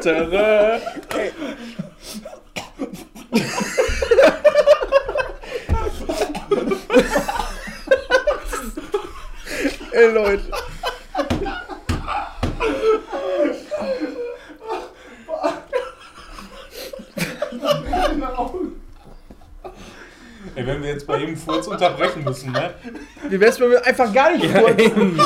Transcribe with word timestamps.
Tere. 0.00 0.80
Ey, 9.92 10.12
Leute. 10.12 10.42
Ey, 20.54 20.66
wenn 20.66 20.82
wir 20.82 20.90
jetzt 20.90 21.06
Furz 21.66 21.82
unterbrechen 21.82 22.24
müssen, 22.24 22.52
ne? 22.52 22.74
Wie 23.28 23.40
wär's, 23.40 23.58
wenn 23.60 23.70
wir 23.70 23.84
einfach 23.84 24.12
gar 24.12 24.32
nicht 24.32 24.46
furzen? 24.46 25.20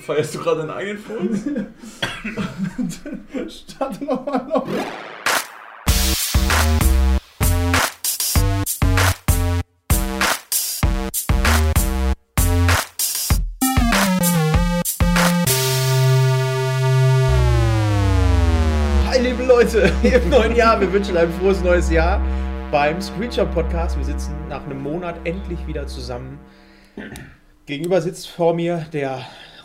Feierst 0.00 0.34
du 0.34 0.38
gerade 0.38 0.60
deinen 0.60 0.70
eigenen 0.70 0.98
Furz? 0.98 1.40
Starte 3.68 4.04
nochmal 4.04 4.46
noch. 4.46 4.65
Im 20.12 20.30
neuen 20.30 20.54
Jahr. 20.54 20.80
Wir 20.80 20.92
wünschen 20.92 21.16
ein 21.16 21.30
frohes 21.32 21.62
neues 21.62 21.90
Jahr 21.90 22.20
beim 22.70 23.00
Screenshot 23.00 23.50
Podcast. 23.52 23.96
Wir 23.96 24.04
sitzen 24.04 24.34
nach 24.48 24.64
einem 24.64 24.82
Monat 24.82 25.16
endlich 25.24 25.64
wieder 25.66 25.86
zusammen. 25.86 26.38
Gegenüber 27.66 28.00
sitzt 28.00 28.28
vor 28.28 28.54
mir 28.54 28.86
der 28.92 29.20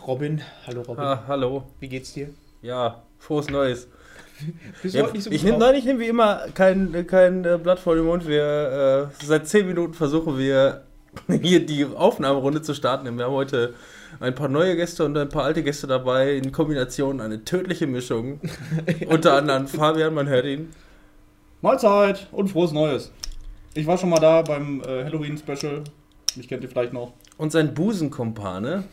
Robin. 0.06 0.40
Hallo 0.66 0.82
Robin. 0.82 1.04
Ah, 1.04 1.24
hallo. 1.28 1.64
Wie 1.80 1.88
geht's 1.88 2.12
dir? 2.12 2.30
Ja, 2.60 3.02
frohes 3.18 3.48
Neues. 3.50 3.88
Bist 4.82 4.94
du 4.94 4.98
Ja, 4.98 5.04
heute 5.04 5.14
nicht 5.14 5.24
so 5.24 5.30
ich 5.30 5.42
gut 5.42 5.52
drauf? 5.52 5.60
nein, 5.60 5.74
ich 5.76 5.84
nehme 5.84 6.00
wie 6.00 6.08
immer 6.08 6.46
kein, 6.54 7.06
kein 7.06 7.44
äh, 7.44 7.58
Blatt 7.62 7.78
vor 7.78 7.94
den 7.94 8.04
Mund. 8.04 8.26
Wir 8.26 9.10
äh, 9.20 9.24
seit 9.24 9.46
10 9.46 9.66
Minuten 9.66 9.94
versuchen 9.94 10.38
wir 10.38 10.82
hier 11.42 11.64
die 11.64 11.84
Aufnahmerunde 11.84 12.62
zu 12.62 12.74
starten. 12.74 13.16
Wir 13.16 13.24
haben 13.26 13.32
heute 13.32 13.74
ein 14.20 14.34
paar 14.34 14.48
neue 14.48 14.76
Gäste 14.76 15.04
und 15.04 15.16
ein 15.16 15.28
paar 15.28 15.44
alte 15.44 15.62
Gäste 15.62 15.86
dabei. 15.86 16.34
In 16.34 16.52
Kombination 16.52 17.20
eine 17.20 17.44
tödliche 17.44 17.86
Mischung. 17.86 18.40
Unter 19.08 19.34
anderem 19.34 19.66
Fabian, 19.66 20.14
man 20.14 20.28
hört 20.28 20.44
ihn. 20.46 20.70
Mahlzeit 21.60 22.28
und 22.32 22.48
frohes 22.48 22.72
Neues. 22.72 23.12
Ich 23.74 23.86
war 23.86 23.96
schon 23.96 24.10
mal 24.10 24.20
da 24.20 24.42
beim 24.42 24.80
äh, 24.82 25.04
Halloween-Special. 25.04 25.82
Mich 26.36 26.48
kennt 26.48 26.62
ihr 26.62 26.68
vielleicht 26.68 26.92
noch. 26.92 27.12
Und 27.38 27.52
sein 27.52 27.72
Busenkumpane, 27.74 28.84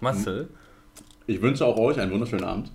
Marcel, 0.00 0.48
Ich 1.26 1.40
wünsche 1.40 1.64
auch 1.64 1.76
euch 1.78 1.98
einen 2.00 2.10
wunderschönen 2.12 2.44
Abend. 2.44 2.70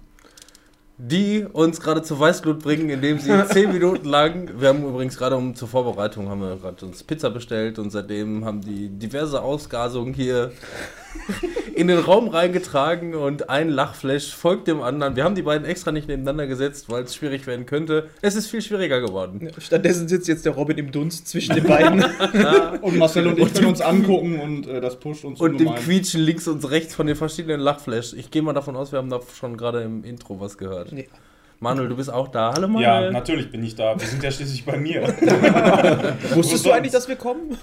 die 0.97 1.45
uns 1.52 1.81
gerade 1.81 2.02
zur 2.02 2.19
Weißglut 2.19 2.59
bringen, 2.59 2.89
indem 2.89 3.19
sie 3.19 3.31
10 3.47 3.73
Minuten 3.73 4.08
lang, 4.08 4.50
wir 4.58 4.69
haben 4.69 4.83
übrigens 4.88 5.17
gerade 5.17 5.36
um 5.36 5.53
zur 5.56 5.67
Vorbereitung, 5.67 6.30
haben 6.30 6.41
wir 6.41 6.56
gerade 6.56 6.86
uns 6.86 7.03
Pizza 7.03 7.30
bestellt 7.30 7.78
und 7.80 7.89
seitdem 7.91 8.45
haben 8.45 8.61
die 8.61 8.89
diverse 8.89 9.41
Ausgasungen 9.41 10.13
hier 10.13 10.52
in 11.76 11.88
den 11.88 12.00
Raum 12.00 12.30
reingetragen 12.30 13.14
und 13.16 13.50
ein 13.50 13.70
Lachflash 13.70 14.34
folgt 14.34 14.68
dem 14.68 14.81
anderen. 14.81 15.18
Wir 15.18 15.26
haben 15.26 15.36
die 15.36 15.42
beiden 15.42 15.68
extra 15.68 15.92
nicht 15.92 16.08
nebeneinander 16.08 16.48
gesetzt, 16.48 16.90
weil 16.90 17.04
es 17.04 17.14
schwierig 17.14 17.45
werden 17.48 17.66
könnte. 17.66 18.09
Es 18.22 18.36
ist 18.36 18.48
viel 18.48 18.62
schwieriger 18.62 19.02
geworden. 19.02 19.50
Stattdessen 19.59 20.08
sitzt 20.08 20.30
jetzt 20.30 20.46
der 20.46 20.53
Robin 20.53 20.78
im 20.78 20.92
Dunst 20.92 21.28
zwischen 21.28 21.56
den 21.56 21.66
beiden. 21.66 22.03
Und 22.81 22.98
Marcel 22.98 23.28
und 23.28 23.38
ich 23.38 23.53
können 23.53 23.68
uns 23.68 23.81
angucken 23.81 24.40
und 24.40 24.68
äh, 24.68 24.80
das 24.80 25.00
pusht 25.00 25.26
uns 25.26 25.40
Und 25.40 25.59
dem. 25.59 25.73
Quietschen 25.76 26.22
links 26.22 26.47
und 26.47 26.69
rechts 26.69 26.96
von 26.96 27.08
den 27.08 27.16
verschiedenen 27.16 27.59
Lachflash. 27.59 28.14
Ich 28.14 28.31
gehe 28.31 28.41
mal 28.41 28.53
davon 28.53 28.75
aus, 28.75 28.91
wir 28.91 29.00
haben 29.00 29.09
da 29.09 29.19
schon 29.38 29.58
gerade 29.58 29.81
im 29.81 30.03
Intro 30.03 30.40
was 30.40 30.58
gehört. 30.58 30.91
Nee. 30.91 31.08
Manuel, 31.59 31.88
du 31.89 31.95
bist 31.95 32.11
auch 32.11 32.27
da. 32.27 32.53
Hallo 32.53 32.67
Ja, 32.79 32.93
Manuel. 32.95 33.11
natürlich 33.11 33.51
bin 33.51 33.63
ich 33.63 33.75
da. 33.75 33.99
Wir 33.99 34.07
sind 34.07 34.21
ja 34.23 34.31
schließlich 34.31 34.66
bei 34.66 34.77
mir. 34.77 35.01
Wusstest 36.33 36.66
du 36.66 36.71
eigentlich, 36.71 36.91
dass 36.91 37.07
wir 37.07 37.16
kommen? 37.16 37.57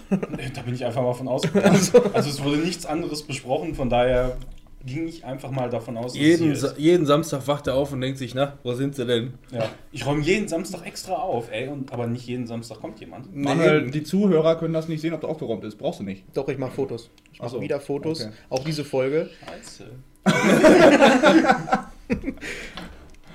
Da 0.54 0.62
bin 0.62 0.74
ich 0.74 0.84
einfach 0.84 1.02
mal 1.02 1.12
von 1.12 1.28
ausgegangen. 1.28 1.78
Also 2.12 2.30
es 2.30 2.42
wurde 2.42 2.56
nichts 2.58 2.86
anderes 2.86 3.22
besprochen, 3.22 3.74
von 3.74 3.90
daher 3.90 4.36
ging 4.84 5.06
ich 5.06 5.24
einfach 5.24 5.50
mal 5.52 5.70
davon 5.70 5.96
aus, 5.96 6.06
dass 6.06 6.14
es 6.14 6.18
Jeden, 6.20 6.46
hier 6.46 6.56
Sa 6.56 6.66
ist. 6.68 6.78
jeden 6.78 7.06
Samstag 7.06 7.46
wacht 7.46 7.68
er 7.68 7.74
auf 7.74 7.92
und 7.92 8.00
denkt 8.00 8.18
sich, 8.18 8.34
na, 8.34 8.54
wo 8.64 8.72
sind 8.72 8.96
sie 8.96 9.06
denn? 9.06 9.34
Ja. 9.52 9.68
Ich 9.92 10.04
räume 10.04 10.22
jeden 10.22 10.48
Samstag 10.48 10.84
extra 10.84 11.12
auf, 11.14 11.52
ey, 11.52 11.68
und, 11.68 11.92
aber 11.92 12.08
nicht 12.08 12.26
jeden 12.26 12.48
Samstag 12.48 12.80
kommt 12.80 12.98
jemand. 12.98 13.32
Manuel, 13.32 13.90
die 13.92 14.02
Zuhörer 14.02 14.56
können 14.56 14.74
das 14.74 14.88
nicht 14.88 15.00
sehen, 15.00 15.14
ob 15.14 15.20
der 15.20 15.30
aufgeräumt 15.30 15.62
ist. 15.62 15.76
Brauchst 15.78 16.00
du 16.00 16.04
nicht. 16.04 16.24
Doch, 16.34 16.48
ich 16.48 16.58
mache 16.58 16.72
Fotos. 16.72 17.10
Ich 17.32 17.40
mache 17.40 17.60
wieder 17.60 17.78
Fotos. 17.78 18.22
okay. 18.22 18.32
Auch 18.48 18.64
diese 18.64 18.84
Folge. 18.84 19.30
Scheiße. 19.46 19.84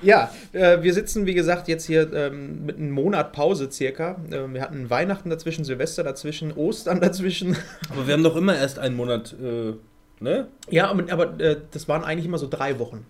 Ja, 0.02 0.30
äh, 0.52 0.82
wir 0.82 0.94
sitzen, 0.94 1.26
wie 1.26 1.34
gesagt, 1.34 1.68
jetzt 1.68 1.86
hier 1.86 2.12
ähm, 2.12 2.64
mit 2.64 2.76
einem 2.76 2.90
Monat 2.90 3.32
Pause 3.32 3.70
circa. 3.70 4.16
Äh, 4.30 4.52
wir 4.52 4.62
hatten 4.62 4.90
Weihnachten 4.90 5.30
dazwischen, 5.30 5.64
Silvester 5.64 6.02
dazwischen, 6.04 6.52
Ostern 6.52 7.00
dazwischen. 7.02 7.56
Aber 7.90 8.06
wir 8.06 8.14
haben 8.14 8.22
doch 8.22 8.36
immer 8.36 8.56
erst 8.56 8.78
einen 8.78 8.96
Monat, 8.96 9.34
äh, 9.42 9.72
ne? 10.20 10.48
Ja, 10.70 10.88
aber, 10.88 11.12
aber 11.12 11.40
äh, 11.40 11.56
das 11.70 11.88
waren 11.88 12.04
eigentlich 12.04 12.26
immer 12.26 12.38
so 12.38 12.48
drei 12.48 12.78
Wochen, 12.78 13.04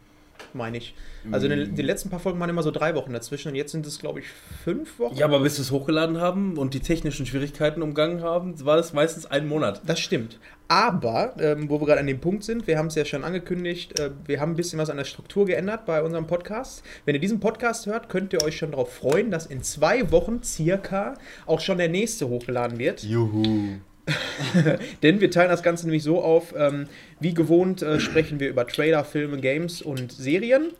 meine 0.54 0.78
ich. 0.78 0.94
Also 1.30 1.46
in 1.46 1.58
den, 1.58 1.74
die 1.74 1.82
letzten 1.82 2.10
paar 2.10 2.20
Folgen 2.20 2.38
waren 2.40 2.50
immer 2.50 2.62
so 2.62 2.70
drei 2.70 2.94
Wochen 2.94 3.12
dazwischen 3.12 3.48
und 3.48 3.54
jetzt 3.54 3.72
sind 3.72 3.86
es, 3.86 3.98
glaube 3.98 4.20
ich, 4.20 4.26
fünf 4.64 4.98
Wochen. 4.98 5.16
Ja, 5.16 5.26
aber 5.26 5.40
bis 5.40 5.58
wir 5.58 5.62
es 5.62 5.70
hochgeladen 5.70 6.20
haben 6.20 6.56
und 6.56 6.74
die 6.74 6.80
technischen 6.80 7.26
Schwierigkeiten 7.26 7.82
umgangen 7.82 8.22
haben, 8.22 8.64
war 8.64 8.76
das 8.76 8.92
meistens 8.92 9.26
ein 9.26 9.48
Monat. 9.48 9.82
Das 9.86 10.00
stimmt. 10.00 10.38
Aber, 10.68 11.34
ähm, 11.40 11.70
wo 11.70 11.80
wir 11.80 11.86
gerade 11.86 12.00
an 12.00 12.06
dem 12.06 12.20
Punkt 12.20 12.44
sind, 12.44 12.66
wir 12.66 12.76
haben 12.76 12.88
es 12.88 12.94
ja 12.94 13.06
schon 13.06 13.24
angekündigt, 13.24 13.98
äh, 13.98 14.10
wir 14.26 14.40
haben 14.40 14.52
ein 14.52 14.56
bisschen 14.56 14.78
was 14.78 14.90
an 14.90 14.98
der 14.98 15.04
Struktur 15.04 15.46
geändert 15.46 15.86
bei 15.86 16.02
unserem 16.02 16.26
Podcast. 16.26 16.82
Wenn 17.06 17.14
ihr 17.14 17.20
diesen 17.20 17.40
Podcast 17.40 17.86
hört, 17.86 18.10
könnt 18.10 18.34
ihr 18.34 18.42
euch 18.42 18.58
schon 18.58 18.72
darauf 18.72 18.92
freuen, 18.92 19.30
dass 19.30 19.46
in 19.46 19.62
zwei 19.62 20.10
Wochen 20.12 20.42
circa 20.42 21.14
auch 21.46 21.60
schon 21.60 21.78
der 21.78 21.88
nächste 21.88 22.28
hochgeladen 22.28 22.78
wird. 22.78 23.02
Juhu. 23.02 23.78
Denn 25.02 25.20
wir 25.20 25.30
teilen 25.30 25.50
das 25.50 25.62
Ganze 25.62 25.86
nämlich 25.86 26.02
so 26.02 26.22
auf, 26.22 26.54
ähm, 26.56 26.86
wie 27.20 27.34
gewohnt 27.34 27.82
äh, 27.82 28.00
sprechen 28.00 28.40
wir 28.40 28.48
über 28.48 28.66
Trailer, 28.66 29.04
Filme, 29.04 29.38
Games 29.38 29.82
und 29.82 30.12
Serien. 30.12 30.72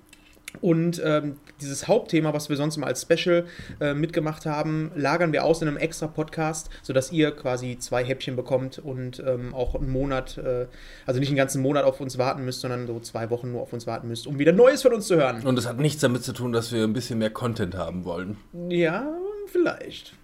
Und 0.60 1.00
ähm, 1.04 1.36
dieses 1.60 1.88
Hauptthema, 1.88 2.32
was 2.32 2.48
wir 2.48 2.56
sonst 2.56 2.76
immer 2.76 2.86
als 2.86 3.02
Special 3.02 3.44
äh, 3.80 3.94
mitgemacht 3.94 4.46
haben, 4.46 4.90
lagern 4.96 5.32
wir 5.32 5.44
aus 5.44 5.60
in 5.62 5.68
einem 5.68 5.76
extra 5.76 6.06
Podcast, 6.06 6.70
sodass 6.82 7.12
ihr 7.12 7.32
quasi 7.32 7.78
zwei 7.78 8.02
Häppchen 8.04 8.34
bekommt 8.34 8.78
und 8.78 9.22
ähm, 9.26 9.54
auch 9.54 9.74
einen 9.74 9.90
Monat, 9.90 10.38
äh, 10.38 10.66
also 11.06 11.20
nicht 11.20 11.28
einen 11.28 11.36
ganzen 11.36 11.62
Monat 11.62 11.84
auf 11.84 12.00
uns 12.00 12.18
warten 12.18 12.44
müsst, 12.44 12.60
sondern 12.60 12.86
so 12.86 12.98
zwei 13.00 13.30
Wochen 13.30 13.52
nur 13.52 13.60
auf 13.62 13.72
uns 13.72 13.86
warten 13.86 14.08
müsst, 14.08 14.26
um 14.26 14.38
wieder 14.38 14.52
Neues 14.52 14.82
von 14.82 14.94
uns 14.94 15.06
zu 15.06 15.16
hören. 15.16 15.46
Und 15.46 15.56
das 15.56 15.66
hat 15.66 15.78
nichts 15.78 16.00
damit 16.00 16.24
zu 16.24 16.32
tun, 16.32 16.52
dass 16.52 16.72
wir 16.72 16.82
ein 16.82 16.92
bisschen 16.92 17.18
mehr 17.18 17.30
Content 17.30 17.76
haben 17.76 18.04
wollen. 18.04 18.38
Ja, 18.68 19.06
vielleicht. 19.46 20.14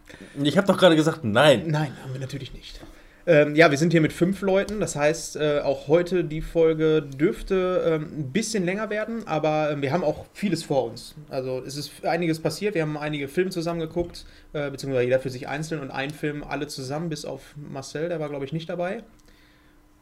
Ich 0.42 0.56
habe 0.56 0.66
doch 0.66 0.78
gerade 0.78 0.96
gesagt, 0.96 1.22
nein. 1.22 1.64
Nein, 1.66 1.92
haben 2.02 2.12
wir 2.12 2.20
natürlich 2.20 2.52
nicht. 2.54 2.80
Ähm, 3.26 3.54
ja, 3.54 3.70
wir 3.70 3.78
sind 3.78 3.92
hier 3.92 4.02
mit 4.02 4.12
fünf 4.12 4.42
Leuten. 4.42 4.80
Das 4.80 4.96
heißt, 4.96 5.36
äh, 5.36 5.60
auch 5.60 5.88
heute 5.88 6.24
die 6.24 6.42
Folge 6.42 7.00
dürfte 7.02 7.82
ähm, 7.86 8.18
ein 8.18 8.32
bisschen 8.32 8.64
länger 8.64 8.90
werden, 8.90 9.26
aber 9.26 9.70
ähm, 9.70 9.80
wir 9.80 9.92
haben 9.92 10.04
auch 10.04 10.26
vieles 10.34 10.62
vor 10.62 10.84
uns. 10.84 11.14
Also 11.30 11.62
es 11.66 11.76
ist 11.76 12.04
einiges 12.04 12.40
passiert. 12.40 12.74
Wir 12.74 12.82
haben 12.82 12.98
einige 12.98 13.28
Filme 13.28 13.50
zusammen 13.50 13.80
geguckt, 13.80 14.26
äh, 14.52 14.70
beziehungsweise 14.70 15.04
jeder 15.04 15.20
für 15.20 15.30
sich 15.30 15.48
einzeln 15.48 15.80
und 15.80 15.90
einen 15.90 16.12
Film 16.12 16.44
alle 16.44 16.66
zusammen, 16.66 17.08
bis 17.08 17.24
auf 17.24 17.54
Marcel, 17.56 18.08
der 18.10 18.20
war, 18.20 18.28
glaube 18.28 18.44
ich, 18.44 18.52
nicht 18.52 18.68
dabei. 18.68 19.02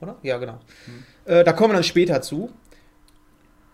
Oder? 0.01 0.17
Ja, 0.23 0.39
genau. 0.39 0.59
Äh, 1.25 1.45
da 1.45 1.53
kommen 1.53 1.71
wir 1.71 1.75
dann 1.75 1.85
später 1.85 2.23
zu. 2.23 2.51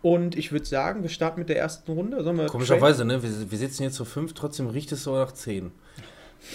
Und 0.00 0.36
ich 0.36 0.53
würde 0.53 0.65
sagen, 0.65 1.03
wir 1.03 1.10
starten 1.10 1.41
mit 1.41 1.48
der 1.48 1.59
ersten 1.59 1.91
Runde. 1.91 2.22
Komischerweise, 2.47 3.04
ne? 3.04 3.22
Wir, 3.22 3.50
wir 3.50 3.59
sitzen 3.59 3.82
jetzt 3.82 3.97
zu 3.97 4.04
fünf, 4.04 4.32
trotzdem 4.32 4.69
riecht 4.69 4.92
es 4.92 5.03
so 5.03 5.15
nach 5.15 5.33
zehn. 5.33 5.72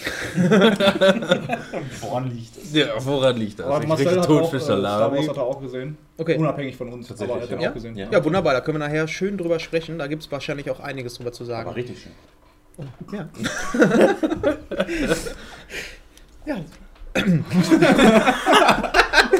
Woran 2.00 2.30
liegt 2.30 2.56
es? 2.56 2.72
Ja, 2.72 2.86
woran 2.98 3.36
liegt 3.36 3.58
das? 3.58 3.66
Aber 3.66 3.80
Ich 3.80 3.86
Marcel 3.86 4.20
hat 4.20 4.28
auch, 4.28 4.52
äh, 4.52 4.60
Star. 4.60 5.12
Wars 5.12 5.28
hat 5.28 5.36
er 5.36 5.42
auch 5.42 5.60
gesehen. 5.60 5.96
Okay. 6.18 6.36
Unabhängig 6.36 6.76
von 6.76 6.92
uns. 6.92 7.08
Tatsächlich, 7.08 7.34
aber 7.34 7.42
er 7.42 7.44
hat 7.44 7.52
den 7.52 7.60
ja. 7.60 7.70
auch 7.70 7.74
gesehen. 7.74 7.96
Ja. 7.96 8.10
Ja, 8.10 8.24
wunderbar. 8.24 8.54
Da 8.54 8.60
können 8.60 8.78
wir 8.78 8.86
nachher 8.86 9.06
schön 9.08 9.38
drüber 9.38 9.58
sprechen. 9.60 9.98
Da 9.98 10.06
gibt 10.06 10.22
es 10.24 10.32
wahrscheinlich 10.32 10.70
auch 10.70 10.80
einiges 10.80 11.14
drüber 11.14 11.32
zu 11.32 11.44
sagen. 11.44 11.68
Aber 11.68 11.76
richtig 11.76 12.02
schön. 12.02 12.12
Ja. 13.12 13.28
ja. 16.46 16.56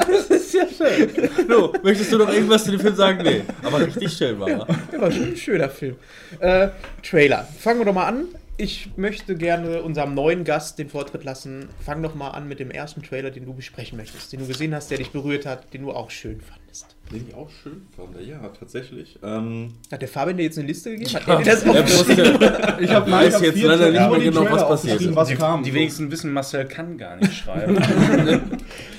Das 0.06 0.30
ist 0.30 0.54
ja 0.54 0.66
schön. 0.68 1.30
So, 1.48 1.72
möchtest 1.82 2.12
du 2.12 2.18
noch 2.18 2.32
irgendwas 2.32 2.64
zu 2.64 2.70
dem 2.70 2.80
Film 2.80 2.94
sagen? 2.94 3.22
Nee. 3.22 3.42
Aber 3.62 3.80
richtig 3.80 4.12
schön 4.12 4.38
war 4.38 4.48
er. 4.48 4.66
Der 4.92 5.00
war 5.00 5.10
schon 5.10 5.24
ein 5.24 5.36
schöner 5.36 5.68
Film. 5.68 5.96
Äh, 6.38 6.68
Trailer. 7.02 7.48
Fangen 7.58 7.80
wir 7.80 7.86
doch 7.86 7.94
mal 7.94 8.06
an. 8.06 8.28
Ich 8.56 8.90
möchte 8.96 9.34
gerne 9.34 9.82
unserem 9.82 10.14
neuen 10.14 10.44
Gast 10.44 10.78
den 10.78 10.88
Vortritt 10.88 11.24
lassen. 11.24 11.68
Fang 11.84 12.00
doch 12.04 12.14
mal 12.14 12.30
an 12.30 12.46
mit 12.46 12.60
dem 12.60 12.70
ersten 12.70 13.02
Trailer, 13.02 13.32
den 13.32 13.46
du 13.46 13.52
besprechen 13.52 13.98
möchtest, 13.98 14.32
den 14.32 14.38
du 14.40 14.46
gesehen 14.46 14.72
hast, 14.72 14.92
der 14.92 14.98
dich 14.98 15.10
berührt 15.10 15.44
hat, 15.44 15.74
den 15.74 15.82
du 15.82 15.90
auch 15.90 16.08
schön 16.10 16.40
fandest. 16.40 16.94
Den 17.10 17.26
ich 17.28 17.34
auch 17.34 17.50
schön 17.50 17.86
fand. 17.96 18.10
Ja, 18.24 18.48
tatsächlich. 18.56 19.18
Ähm, 19.24 19.74
Hat 19.90 20.00
der 20.00 20.08
Fabian 20.08 20.36
dir 20.36 20.44
jetzt 20.44 20.56
eine 20.58 20.68
Liste 20.68 20.92
gegeben? 20.92 21.12
Hat 21.14 21.26
Ja, 21.26 21.38
er 21.40 21.44
das 21.44 21.66
aufgeschrieben? 21.66 22.40
wusste, 22.40 22.76
Ich 22.80 22.90
habe 22.90 23.10
weiß 23.10 23.40
jetzt 23.40 23.60
leider 23.62 23.90
nicht 23.90 24.10
mehr 24.10 24.20
genau, 24.20 24.50
was 24.52 24.68
passiert 24.68 25.00
ist. 25.00 25.16
Was 25.16 25.28
Die, 25.28 25.34
kam. 25.34 25.62
die 25.64 25.74
wenigsten 25.74 26.10
wissen, 26.12 26.32
Marcel 26.32 26.64
kann 26.66 26.96
gar 26.96 27.16
nicht 27.16 27.34
schreiben. 27.34 27.76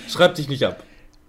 schreib 0.10 0.36
dich 0.36 0.50
nicht 0.50 0.64
ab. 0.64 0.84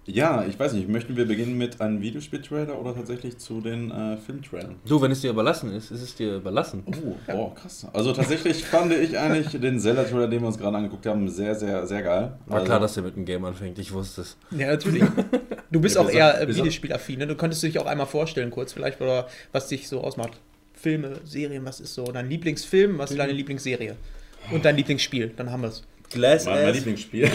Ja, 0.07 0.45
ich 0.47 0.59
weiß 0.59 0.73
nicht, 0.73 0.89
möchten 0.89 1.17
wir 1.17 1.27
beginnen 1.27 1.59
mit 1.59 1.81
einem 1.81 2.01
Videospiel-Trailer 2.01 2.79
oder 2.79 2.95
tatsächlich 2.95 3.39
zu 3.39 3.61
den 3.61 3.91
äh, 3.91 4.17
Filmtrailern? 4.17 4.77
Du, 4.87 5.03
wenn 5.03 5.11
es 5.11 5.21
dir 5.21 5.31
überlassen 5.31 5.73
ist, 5.75 5.91
ist 5.91 6.01
es 6.01 6.15
dir 6.15 6.37
überlassen. 6.37 6.85
Oh, 6.87 7.17
boah, 7.27 7.55
krass. 7.55 7.87
Also 7.93 8.13
tatsächlich 8.13 8.65
fand 8.65 8.93
ich 8.93 9.19
eigentlich 9.19 9.61
den 9.61 9.81
Zelda-Trailer, 9.81 10.29
den 10.29 10.43
wir 10.43 10.47
uns 10.47 10.59
gerade 10.59 10.77
angeguckt 10.77 11.07
haben, 11.07 11.29
sehr, 11.29 11.55
sehr, 11.57 11.87
sehr 11.87 12.03
geil. 12.03 12.39
War 12.47 12.57
also, 12.57 12.67
klar, 12.67 12.81
dass 12.81 12.97
er 12.97 13.03
mit 13.03 13.17
dem 13.17 13.25
Game 13.25 13.45
anfängt, 13.45 13.79
ich 13.79 13.93
wusste 13.93 14.23
es. 14.23 14.37
Ja, 14.53 14.69
natürlich. 14.69 15.03
Du 15.71 15.81
bist 15.81 15.97
Ja, 15.97 16.03
auch 16.03 16.09
eher 16.09 16.41
äh, 16.41 16.49
Videospielaffin, 16.49 17.19
ne? 17.19 17.27
Du 17.27 17.35
könntest 17.35 17.63
dich 17.65 17.79
auch 17.81 17.87
einmal 17.87 18.07
vorstellen, 18.07 18.51
kurz 18.51 18.73
vielleicht, 18.73 19.01
oder 19.01 19.27
was 19.51 19.67
dich 19.67 19.89
so 19.89 20.01
ausmacht. 20.01 20.39
Filme, 20.75 21.21
Serien, 21.25 21.65
was 21.65 21.81
ist 21.81 21.95
so 21.95 22.05
dein 22.05 22.29
Lieblingsfilm, 22.29 22.99
was 22.99 23.11
ist 23.11 23.19
deine 23.19 23.33
Lieblingsserie? 23.33 23.97
Und 24.53 24.65
dein 24.65 24.77
Lieblingsspiel, 24.77 25.33
dann 25.37 25.51
haben 25.51 25.63
wir 25.63 25.69
es. 25.71 25.83
Glass 26.11 26.45
Mein, 26.45 26.63
mein 26.63 26.75
Lieblingsspiel. 26.75 27.29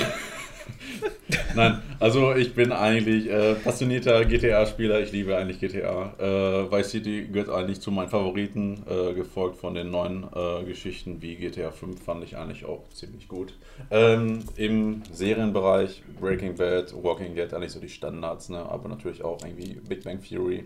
Nein, 1.55 1.81
also 1.99 2.35
ich 2.35 2.53
bin 2.53 2.71
eigentlich 2.71 3.29
äh, 3.29 3.55
passionierter 3.55 4.25
GTA-Spieler. 4.25 5.01
Ich 5.01 5.11
liebe 5.11 5.37
eigentlich 5.37 5.59
GTA. 5.59 6.13
Äh, 6.19 6.71
Vice 6.71 6.91
City 6.91 7.27
gehört 7.31 7.49
eigentlich 7.49 7.81
zu 7.81 7.91
meinen 7.91 8.09
Favoriten, 8.09 8.83
äh, 8.89 9.13
gefolgt 9.13 9.57
von 9.57 9.73
den 9.73 9.91
neuen 9.91 10.25
äh, 10.33 10.63
Geschichten 10.63 11.21
wie 11.21 11.35
GTA 11.35 11.71
5 11.71 12.03
fand 12.03 12.23
ich 12.23 12.37
eigentlich 12.37 12.65
auch 12.65 12.87
ziemlich 12.89 13.27
gut. 13.27 13.53
Ähm, 13.89 14.43
Im 14.55 15.03
Serienbereich 15.11 16.03
Breaking 16.19 16.55
Bad, 16.55 16.93
Walking 17.01 17.35
Dead 17.35 17.53
eigentlich 17.53 17.71
so 17.71 17.79
die 17.79 17.89
Standards, 17.89 18.49
ne? 18.49 18.59
aber 18.59 18.89
natürlich 18.89 19.23
auch 19.23 19.39
irgendwie 19.43 19.79
Big 19.87 20.03
Bang 20.03 20.21
Theory. 20.21 20.65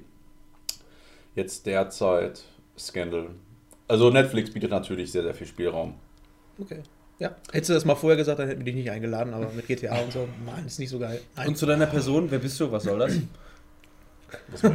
Jetzt 1.36 1.66
derzeit 1.66 2.44
Scandal. 2.78 3.30
Also 3.88 4.10
Netflix 4.10 4.52
bietet 4.52 4.72
natürlich 4.72 5.12
sehr, 5.12 5.24
sehr 5.24 5.34
viel 5.34 5.48
Spielraum. 5.48 5.96
Okay. 6.60 6.82
Ja. 7.20 7.36
Hättest 7.52 7.70
du 7.70 7.74
das 7.74 7.86
mal 7.86 7.96
vorher 7.96 8.18
gesagt, 8.18 8.40
dann 8.40 8.48
hätten 8.48 8.60
wir 8.60 8.66
dich 8.66 8.76
nicht 8.76 8.92
eingeladen, 8.92 9.34
aber 9.34 9.50
mit 9.56 9.68
GTA 9.68 10.00
und 10.00 10.12
so, 10.12 10.28
Mann, 10.46 10.66
ist 10.66 10.80
nicht 10.80 10.90
so 10.90 11.00
geil. 11.00 11.22
Nein. 11.36 11.48
Und 11.48 11.58
zu 11.58 11.66
deiner 11.66 11.86
Person, 11.86 12.30
wer 12.30 12.40
bist 12.40 12.60
du, 12.60 12.72
was 12.72 12.84
soll 12.84 13.00
das? 13.00 13.14
Was? 14.52 14.72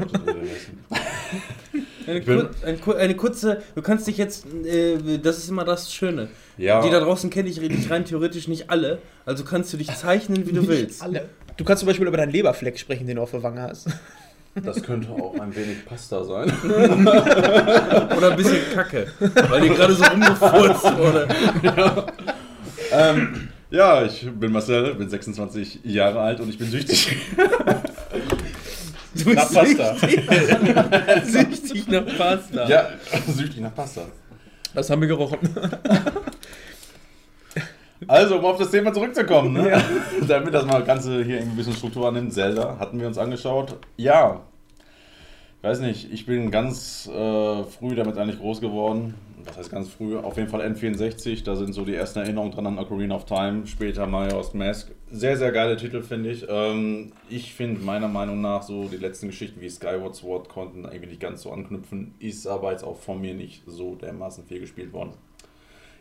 Eine, 2.06 2.22
kur 2.22 2.50
eine, 2.64 2.78
kur 2.78 2.96
eine 2.96 3.14
kurze, 3.14 3.62
du 3.74 3.82
kannst 3.82 4.06
dich 4.06 4.16
jetzt, 4.16 4.46
äh, 4.64 5.18
das 5.18 5.38
ist 5.38 5.48
immer 5.48 5.64
das 5.64 5.92
Schöne. 5.92 6.28
Ja. 6.56 6.82
Die 6.82 6.90
da 6.90 6.98
draußen 6.98 7.30
kenne 7.30 7.48
ich 7.48 7.60
dich 7.60 7.90
rein 7.90 8.04
theoretisch 8.04 8.48
nicht 8.48 8.70
alle, 8.70 9.00
also 9.26 9.44
kannst 9.44 9.72
du 9.72 9.76
dich 9.76 9.94
zeichnen, 9.94 10.46
wie 10.46 10.52
du 10.52 10.66
willst. 10.66 11.02
Alle. 11.02 11.28
Du 11.56 11.64
kannst 11.64 11.80
zum 11.80 11.88
Beispiel 11.88 12.06
über 12.06 12.16
deinen 12.16 12.32
Leberfleck 12.32 12.78
sprechen, 12.78 13.06
den 13.06 13.16
du 13.16 13.22
auf 13.22 13.32
der 13.32 13.42
Wange 13.42 13.62
hast. 13.62 13.88
Das 14.54 14.82
könnte 14.82 15.10
auch 15.12 15.38
ein 15.38 15.54
wenig 15.54 15.84
Pasta 15.86 16.24
sein. 16.24 16.52
Oder 16.64 18.30
ein 18.32 18.36
bisschen 18.36 18.58
Kacke, 18.74 19.06
weil 19.48 19.60
dir 19.62 19.74
gerade 19.74 19.94
so 19.94 20.04
rumgefurzt 20.04 20.98
wurde. 20.98 21.28
ähm, 22.92 23.48
ja, 23.70 24.02
ich 24.04 24.28
bin 24.28 24.50
Marcel, 24.52 24.94
bin 24.94 25.08
26 25.08 25.80
Jahre 25.84 26.20
alt 26.20 26.40
und 26.40 26.48
ich 26.48 26.58
bin 26.58 26.68
süchtig. 26.68 27.16
Du 29.14 29.32
Nach 29.32 29.52
Pasta. 29.52 29.96
süchtig 29.96 31.86
nach 31.88 32.06
Pasta. 32.16 32.68
ja, 32.68 32.88
süchtig 33.28 33.60
nach 33.60 33.74
Pasta. 33.74 34.02
Das 34.74 34.88
haben 34.90 35.00
wir 35.00 35.08
gerochen. 35.08 35.38
Also, 38.06 38.38
um 38.38 38.44
auf 38.44 38.58
das 38.58 38.70
Thema 38.70 38.92
zurückzukommen, 38.92 39.52
ne? 39.52 39.82
damit 40.28 40.54
das 40.54 40.64
mal 40.64 40.82
Ganze 40.82 41.22
hier 41.22 41.36
irgendwie 41.36 41.52
ein 41.52 41.56
bisschen 41.56 41.74
Struktur 41.74 42.08
annimmt. 42.08 42.32
Zelda 42.32 42.78
hatten 42.78 42.98
wir 42.98 43.06
uns 43.06 43.18
angeschaut. 43.18 43.76
Ja, 43.96 44.40
ich 45.62 45.68
weiß 45.68 45.80
nicht, 45.80 46.10
ich 46.10 46.24
bin 46.24 46.50
ganz 46.50 47.06
äh, 47.06 47.64
früh 47.64 47.94
damit 47.94 48.16
eigentlich 48.16 48.38
groß 48.38 48.62
geworden. 48.62 49.14
Was 49.44 49.58
heißt 49.58 49.70
ganz 49.70 49.90
früh? 49.90 50.16
Auf 50.16 50.38
jeden 50.38 50.48
Fall 50.48 50.62
N64, 50.62 51.44
da 51.44 51.54
sind 51.54 51.74
so 51.74 51.84
die 51.84 51.94
ersten 51.94 52.20
Erinnerungen 52.20 52.50
dran 52.50 52.66
an 52.66 52.78
Ocarina 52.78 53.14
of 53.14 53.26
Time, 53.26 53.66
später 53.66 54.06
Majora's 54.06 54.54
Mask. 54.54 54.90
Sehr, 55.10 55.36
sehr 55.36 55.52
geile 55.52 55.76
Titel, 55.76 56.00
finde 56.00 56.30
ich. 56.30 56.46
Ähm, 56.48 57.12
ich 57.28 57.52
finde 57.52 57.82
meiner 57.82 58.08
Meinung 58.08 58.40
nach 58.40 58.62
so 58.62 58.88
die 58.88 58.96
letzten 58.96 59.26
Geschichten 59.26 59.60
wie 59.60 59.68
Skyward 59.68 60.14
Sword 60.14 60.48
konnten 60.48 60.84
irgendwie 60.84 61.08
nicht 61.08 61.20
ganz 61.20 61.42
so 61.42 61.52
anknüpfen, 61.52 62.14
ist 62.20 62.46
aber 62.46 62.72
jetzt 62.72 62.82
auch 62.82 62.96
von 62.96 63.20
mir 63.20 63.34
nicht 63.34 63.62
so 63.66 63.96
dermaßen 63.96 64.46
viel 64.46 64.60
gespielt 64.60 64.94
worden. 64.94 65.12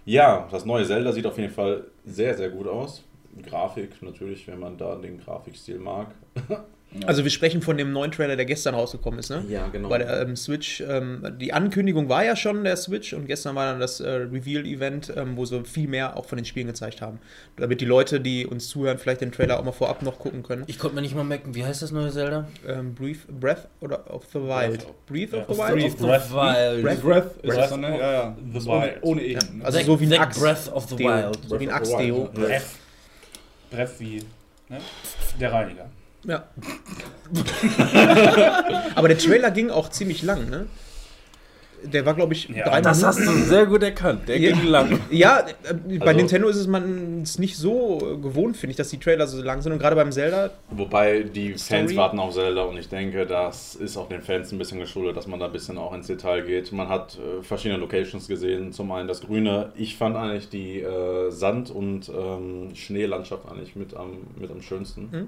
Ja, 0.10 0.48
das 0.50 0.66
neue 0.66 0.86
Zelda 0.86 1.12
sieht 1.12 1.28
auf 1.28 1.38
jeden 1.38 1.54
Fall 1.54 1.84
sehr, 2.04 2.36
sehr 2.36 2.50
gut 2.50 2.68
aus. 2.68 3.04
Grafik 3.46 4.02
natürlich, 4.02 4.48
wenn 4.48 4.60
man 4.60 4.76
da 4.76 4.96
den 4.96 5.20
Grafikstil 5.20 5.78
mag. 5.78 6.08
Also 7.06 7.24
wir 7.24 7.30
sprechen 7.30 7.62
von 7.62 7.77
dem 7.77 7.91
neuen 7.91 8.12
Trailer, 8.12 8.36
der 8.36 8.45
gestern 8.45 8.74
rausgekommen 8.74 9.19
ist, 9.19 9.30
ne? 9.30 9.45
Ja, 9.47 9.68
genau. 9.68 9.89
Bei 9.89 10.00
der 10.00 10.21
ähm, 10.21 10.36
Switch, 10.36 10.81
ähm, 10.81 11.36
die 11.39 11.53
Ankündigung 11.53 12.09
war 12.09 12.25
ja 12.25 12.36
schon 12.36 12.63
der 12.63 12.77
Switch 12.77 13.13
und 13.13 13.27
gestern 13.27 13.56
war 13.56 13.68
dann 13.71 13.80
das 13.80 14.00
äh, 14.00 14.09
Reveal-Event, 14.09 15.13
ähm, 15.15 15.38
wo 15.38 15.45
sie 15.45 15.63
viel 15.65 15.88
mehr 15.88 16.18
auch 16.18 16.25
von 16.25 16.38
den 16.39 16.45
Spielen 16.45 16.65
gezeigt 16.65 17.01
haben. 17.03 17.19
Damit 17.57 17.81
die 17.81 17.86
Leute, 17.86 18.19
die 18.19 18.47
uns 18.47 18.69
zuhören, 18.69 18.97
vielleicht 18.97 19.21
den 19.21 19.31
Trailer 19.31 19.59
auch 19.59 19.63
mal 19.63 19.71
vorab 19.71 20.01
noch 20.01 20.18
gucken 20.18 20.41
können. 20.41 20.63
Ich 20.65 20.80
konnte 20.80 20.95
mir 20.95 21.01
nicht 21.03 21.13
mal 21.15 21.24
merken, 21.24 21.53
wie 21.53 21.63
heißt 21.63 21.83
das 21.83 21.91
neue 21.91 22.09
Zelda? 22.09 22.47
Ähm, 22.68 22.95
Breathe, 22.95 23.19
Breath 23.39 23.68
oder 23.81 24.12
of 24.12 24.24
the 24.33 24.39
Wild? 24.39 24.88
Breathe 25.06 25.36
Ja, 25.38 25.44
of 25.44 25.56
the 25.56 25.62
of 25.62 25.68
Wild? 25.69 25.80
the- 25.81 25.86
Of 25.86 26.00
the 26.00 26.06
Breath. 26.07 26.31
Wild. 26.33 26.81
Breath. 26.83 27.01
Breath 27.03 27.25
ist 27.36 27.41
Breath 27.44 27.57
das 27.57 27.69
dann, 27.69 27.81
ne? 27.81 27.94
of 27.94 28.00
Ja, 28.00 28.12
ja. 28.13 28.38
the 28.51 28.57
ist 28.57 28.68
ohne, 28.68 28.81
Wild. 28.81 28.97
ohne 29.03 29.21
E. 29.21 29.33
Ja, 29.33 29.39
also 29.63 29.80
so 29.81 30.00
wie 30.00 30.06
ein 30.06 30.19
Axt. 30.21 30.39
Breath 30.41 30.68
of 30.74 30.89
the. 30.89 30.97
Wild. 30.97 31.39
So 31.47 31.59
wie 31.59 31.68
ein 31.68 31.74
Axt-Deo. 31.74 32.30
Breff. 32.33 32.80
Breff 33.69 34.00
wie 34.00 34.24
ne? 34.69 34.80
der 35.39 35.51
Reiniger. 35.53 35.86
Ja. 36.25 36.44
Aber 38.95 39.07
der 39.07 39.18
Trailer 39.18 39.51
ging 39.51 39.69
auch 39.69 39.89
ziemlich 39.89 40.24
lang, 40.24 40.50
ne? 40.50 40.66
Der 41.81 42.06
war, 42.06 42.13
glaube 42.13 42.33
ich, 42.33 42.50
Ja, 42.50 42.66
drei 42.68 42.81
Das 42.81 42.98
Minuten. 43.01 43.19
hast 43.19 43.25
du 43.25 43.44
sehr 43.50 43.66
gut 43.66 43.81
erkannt. 43.83 44.27
Der 44.27 44.38
Ja. 44.38 44.51
ging 44.51 44.66
lang. 44.68 45.00
Ja, 45.12 45.45
äh, 45.63 45.98
bei 45.98 46.07
Also- 46.07 46.18
Nintendo 46.18 46.50
ist 46.50 46.57
es 46.57 46.68
man 46.68 47.21
ist 47.24 47.39
nicht 47.39 47.56
so 47.56 48.00
äh, 48.01 48.18
gewohnt, 48.21 48.57
finde 48.57 48.71
ich, 48.71 48.75
dass 48.77 48.89
die 48.89 48.98
Trailer 49.00 49.25
so 49.27 49.42
lang 49.42 49.62
sind. 49.62 49.71
Und 49.71 49.80
gerade 49.80 49.95
beim 49.95 50.12
Zelda, 50.12 50.50
Wobei 50.71 51.24
die 51.24 51.57
Story. 51.57 51.80
Fans 51.83 51.95
warten 51.95 52.19
auf 52.19 52.33
Zelda 52.33 52.63
und 52.63 52.75
ich 52.77 52.89
denke, 52.89 53.25
das 53.25 53.75
ist 53.75 53.95
auch 53.95 54.10
den 54.10 54.22
Fans 54.22 54.51
ein 54.51 54.57
bisschen 54.57 54.80
geschuldet, 54.81 55.15
dass 55.15 55.25
man 55.27 55.39
da 55.39 55.45
ein 55.45 55.54
bisschen 55.54 55.77
auch 55.77 55.94
ins 55.94 56.07
Detail 56.07 56.42
geht. 56.42 56.74
Man 56.74 56.89
hat 56.89 57.18
äh, 57.18 57.42
verschiedene 57.44 57.80
Locations 57.80 58.27
gesehen. 58.27 58.74
Zum 58.74 58.92
einen 58.92 59.07
das 59.07 59.22
Grüne. 59.22 59.72
Ich 59.77 59.95
fand 59.95 60.18
eigentlich 60.18 60.50
die 60.50 60.81
äh, 60.81 61.30
Sand- 61.31 61.72
und 61.72 62.10
ähm, 62.10 62.75
Schneelandschaft 62.75 63.44
eigentlich 63.50 63.77
mit 63.77 63.94
am, 63.94 64.18
mit 64.38 64.51
am 64.51 64.62
schönsten. 64.62 65.01
Mhm. 65.12 65.27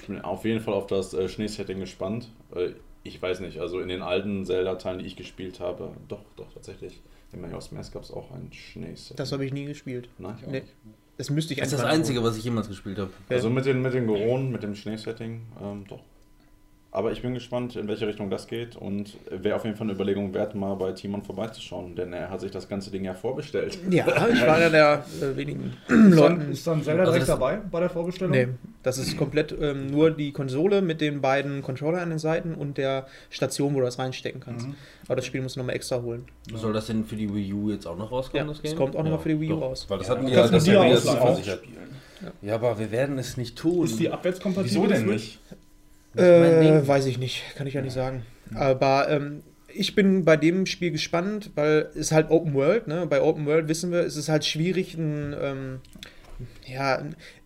Ich 0.00 0.06
bin 0.06 0.20
auf 0.20 0.44
jeden 0.44 0.60
Fall 0.60 0.74
auf 0.74 0.86
das 0.86 1.12
äh, 1.14 1.28
Schneesetting 1.28 1.80
gespannt. 1.80 2.30
Äh, 2.54 2.70
ich 3.02 3.20
weiß 3.20 3.40
nicht, 3.40 3.58
also 3.60 3.80
in 3.80 3.88
den 3.88 4.02
alten 4.02 4.44
Zelda-Teilen, 4.44 4.98
die 5.00 5.06
ich 5.06 5.16
gespielt 5.16 5.60
habe, 5.60 5.90
doch, 6.08 6.20
doch, 6.36 6.52
tatsächlich. 6.52 7.00
In 7.32 7.40
Majora's 7.40 7.72
Mask 7.72 7.92
gab 7.92 8.02
es 8.02 8.10
auch 8.10 8.30
ein 8.32 8.50
Schneesetting. 8.52 9.16
das 9.16 9.32
habe 9.32 9.44
ich 9.44 9.52
nie 9.52 9.64
gespielt. 9.66 10.08
Nein, 10.18 10.36
ich 10.40 10.46
auch 10.46 10.50
Nee. 10.50 10.60
nicht. 10.60 10.72
Das 11.18 11.30
müsste 11.30 11.52
ich 11.52 11.60
Das 11.60 11.72
ist 11.72 11.78
das 11.82 11.84
Einzige, 11.86 12.22
was 12.22 12.36
ich 12.36 12.44
jemals 12.44 12.68
gespielt 12.68 12.98
habe. 12.98 13.10
Also 13.28 13.50
mit 13.50 13.66
den, 13.66 13.82
mit 13.82 13.92
den 13.92 14.06
Goronen, 14.06 14.50
mit 14.52 14.62
dem 14.62 14.74
Schneesetting, 14.74 15.42
ähm, 15.60 15.84
doch. 15.88 16.00
Aber 16.98 17.12
ich 17.12 17.22
bin 17.22 17.32
gespannt, 17.32 17.76
in 17.76 17.86
welche 17.86 18.08
Richtung 18.08 18.28
das 18.28 18.48
geht 18.48 18.74
und 18.74 19.18
wäre 19.30 19.54
auf 19.54 19.62
jeden 19.64 19.76
Fall 19.76 19.84
eine 19.86 19.92
Überlegung 19.92 20.34
wert, 20.34 20.56
mal 20.56 20.74
bei 20.74 20.90
Timon 20.90 21.22
vorbeizuschauen, 21.22 21.94
denn 21.94 22.12
er 22.12 22.28
hat 22.28 22.40
sich 22.40 22.50
das 22.50 22.68
ganze 22.68 22.90
Ding 22.90 23.04
ja 23.04 23.14
vorbestellt. 23.14 23.78
Ja, 23.88 24.04
ich 24.32 24.40
war 24.44 24.56
einer 24.56 24.68
der 24.68 25.04
äh, 25.22 25.36
wenigen 25.36 25.74
Leuten. 25.86 26.50
ist 26.50 26.66
dann 26.66 26.82
Zelda 26.82 27.02
Also 27.02 27.12
direkt 27.12 27.28
das- 27.28 27.38
dabei 27.38 27.58
bei 27.70 27.78
der 27.78 27.90
Vorbestellung? 27.90 28.32
Nee, 28.32 28.48
das 28.82 28.98
ist 28.98 29.16
komplett 29.16 29.54
ähm, 29.60 29.86
nur 29.92 30.10
die 30.10 30.32
Konsole 30.32 30.82
mit 30.82 31.00
den 31.00 31.20
beiden 31.20 31.62
Controller 31.62 32.02
an 32.02 32.10
den 32.10 32.18
Seiten 32.18 32.54
und 32.56 32.78
der 32.78 33.06
Station, 33.30 33.74
wo 33.74 33.78
du 33.78 33.84
das 33.84 34.00
reinstecken 34.00 34.40
kannst. 34.40 34.66
Mhm. 34.66 34.74
Aber 35.06 35.14
das 35.14 35.24
Spiel 35.24 35.40
musst 35.40 35.54
du 35.54 35.60
nochmal 35.60 35.76
extra 35.76 36.02
holen. 36.02 36.24
Soll 36.52 36.72
das 36.72 36.86
denn 36.88 37.04
für 37.04 37.14
die 37.14 37.32
Wii 37.32 37.52
U 37.52 37.70
jetzt 37.70 37.86
auch 37.86 37.96
noch 37.96 38.10
rauskommen, 38.10 38.44
Ja, 38.44 38.48
das 38.48 38.56
es 38.56 38.62
Game? 38.64 38.76
kommt 38.76 38.96
auch 38.96 39.04
nochmal 39.04 39.20
für 39.20 39.28
die 39.28 39.38
Wii 39.40 39.52
U 39.52 39.54
doch. 39.54 39.62
raus. 39.66 39.86
Weil 39.88 39.98
das 39.98 40.08
Ja, 40.08 40.14
hatten 40.14 40.24
du 40.24 40.30
die 40.30 40.36
ja, 40.36 40.48
das 40.48 40.66
ja 40.66 40.72
dir 40.72 40.84
wieder 40.86 40.96
ausladen. 40.96 41.20
zuversichert. 41.20 41.58
spielen. 41.64 41.78
Ja, 42.42 42.56
aber 42.56 42.76
wir 42.80 42.90
werden 42.90 43.16
es 43.18 43.36
nicht 43.36 43.56
tun. 43.56 43.84
Ist 43.84 44.00
die 44.00 44.10
abwärtskompatibel? 44.10 44.68
Wieso 44.82 44.86
denn 44.88 45.02
Switch? 45.04 45.12
nicht? 45.12 45.38
Das 45.44 45.44
ist 45.44 45.47
mein 45.47 45.47
Äh, 46.16 46.86
weiß 46.86 47.06
ich 47.06 47.18
nicht, 47.18 47.42
kann 47.56 47.66
ich 47.66 47.74
ja 47.74 47.82
nicht 47.82 47.92
sagen. 47.92 48.22
Aber 48.54 49.08
ähm, 49.08 49.42
ich 49.72 49.94
bin 49.94 50.24
bei 50.24 50.36
dem 50.36 50.66
Spiel 50.66 50.90
gespannt, 50.90 51.50
weil 51.54 51.90
es 51.94 52.12
halt 52.12 52.30
Open 52.30 52.54
World, 52.54 52.88
ne? 52.88 53.06
Bei 53.06 53.20
Open 53.20 53.46
World 53.46 53.68
wissen 53.68 53.92
wir, 53.92 54.00
es 54.00 54.16
ist 54.16 54.28
halt 54.28 54.44
schwierig, 54.44 54.94
ein, 54.94 55.34
ähm, 55.40 55.80
ja, 56.66 57.02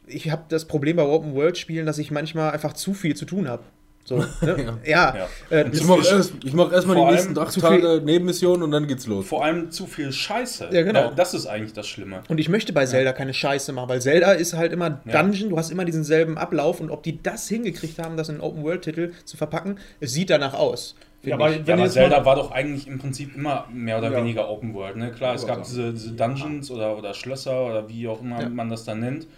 ich 0.06 0.30
habe 0.30 0.44
das 0.48 0.66
Problem 0.66 0.96
bei 0.96 1.04
Open 1.04 1.34
World 1.34 1.58
Spielen, 1.58 1.86
dass 1.86 1.98
ich 1.98 2.10
manchmal 2.10 2.52
einfach 2.52 2.72
zu 2.72 2.94
viel 2.94 3.16
zu 3.16 3.24
tun 3.24 3.48
habe. 3.48 3.64
So, 4.04 4.16
ne? 4.40 4.78
ja. 4.84 5.14
Ja. 5.14 5.28
Äh, 5.50 5.68
Ich 5.70 5.78
das- 5.78 5.84
mach 5.84 6.04
erst, 6.04 6.32
ich 6.44 6.52
mach 6.52 6.72
erstmal 6.72 6.96
die 6.96 7.04
nächsten 7.12 7.38
acht 7.38 7.58
Tage 7.60 8.02
Nebenmission 8.04 8.62
und 8.62 8.72
dann 8.72 8.86
geht's 8.88 9.06
los. 9.06 9.26
Vor 9.26 9.44
allem 9.44 9.70
zu 9.70 9.86
viel 9.86 10.10
Scheiße. 10.12 10.68
Ja, 10.72 10.82
genau. 10.82 11.08
Da- 11.10 11.14
Das 11.14 11.34
ist 11.34 11.46
eigentlich 11.46 11.72
das 11.72 11.86
Schlimme. 11.86 12.22
Und 12.28 12.38
ich 12.38 12.48
möchte 12.48 12.72
bei 12.72 12.84
Zelda 12.84 13.12
keine 13.12 13.32
Scheiße 13.32 13.72
machen, 13.72 13.88
weil 13.88 14.00
Zelda 14.02 14.32
ist 14.32 14.54
halt 14.54 14.72
immer 14.72 15.00
Ja. 15.04 15.22
Dungeon, 15.22 15.50
du 15.50 15.56
hast 15.58 15.70
immer 15.70 15.84
diesen 15.84 16.02
selben 16.02 16.36
Ablauf 16.36 16.80
und 16.80 16.90
ob 16.90 17.04
die 17.04 17.22
das 17.22 17.48
hingekriegt 17.48 17.98
haben, 18.00 18.16
das 18.16 18.28
in 18.28 18.36
einen 18.36 18.44
Open-World-Titel 18.44 19.12
zu 19.24 19.36
verpacken, 19.36 19.78
es 20.00 20.12
sieht 20.12 20.30
danach 20.30 20.54
aus. 20.54 20.96
Ja, 21.22 21.36
aber. 21.36 21.50
Ja, 21.52 21.64
wenn 21.64 21.78
aber 21.78 21.88
Zelda 21.88 22.24
war 22.24 22.34
doch 22.34 22.50
eigentlich 22.50 22.88
im 22.88 22.98
Prinzip 22.98 23.36
immer 23.36 23.68
mehr 23.72 23.98
oder 23.98 24.10
Ja. 24.10 24.18
weniger 24.18 24.48
Open 24.50 24.74
World. 24.74 24.96
Ne? 24.96 25.12
Klar, 25.12 25.36
es 25.36 25.46
gab 25.46 25.62
diese, 25.62 25.92
diese 25.92 26.10
Dungeons 26.10 26.72
oder, 26.72 26.98
oder 26.98 27.14
Schlösser 27.14 27.64
oder 27.66 27.88
wie 27.88 28.08
auch 28.08 28.20
immer 28.20 28.42
Ja. 28.42 28.48
man 28.48 28.68
das 28.68 28.82
dann 28.82 28.98
nennt, 28.98 29.28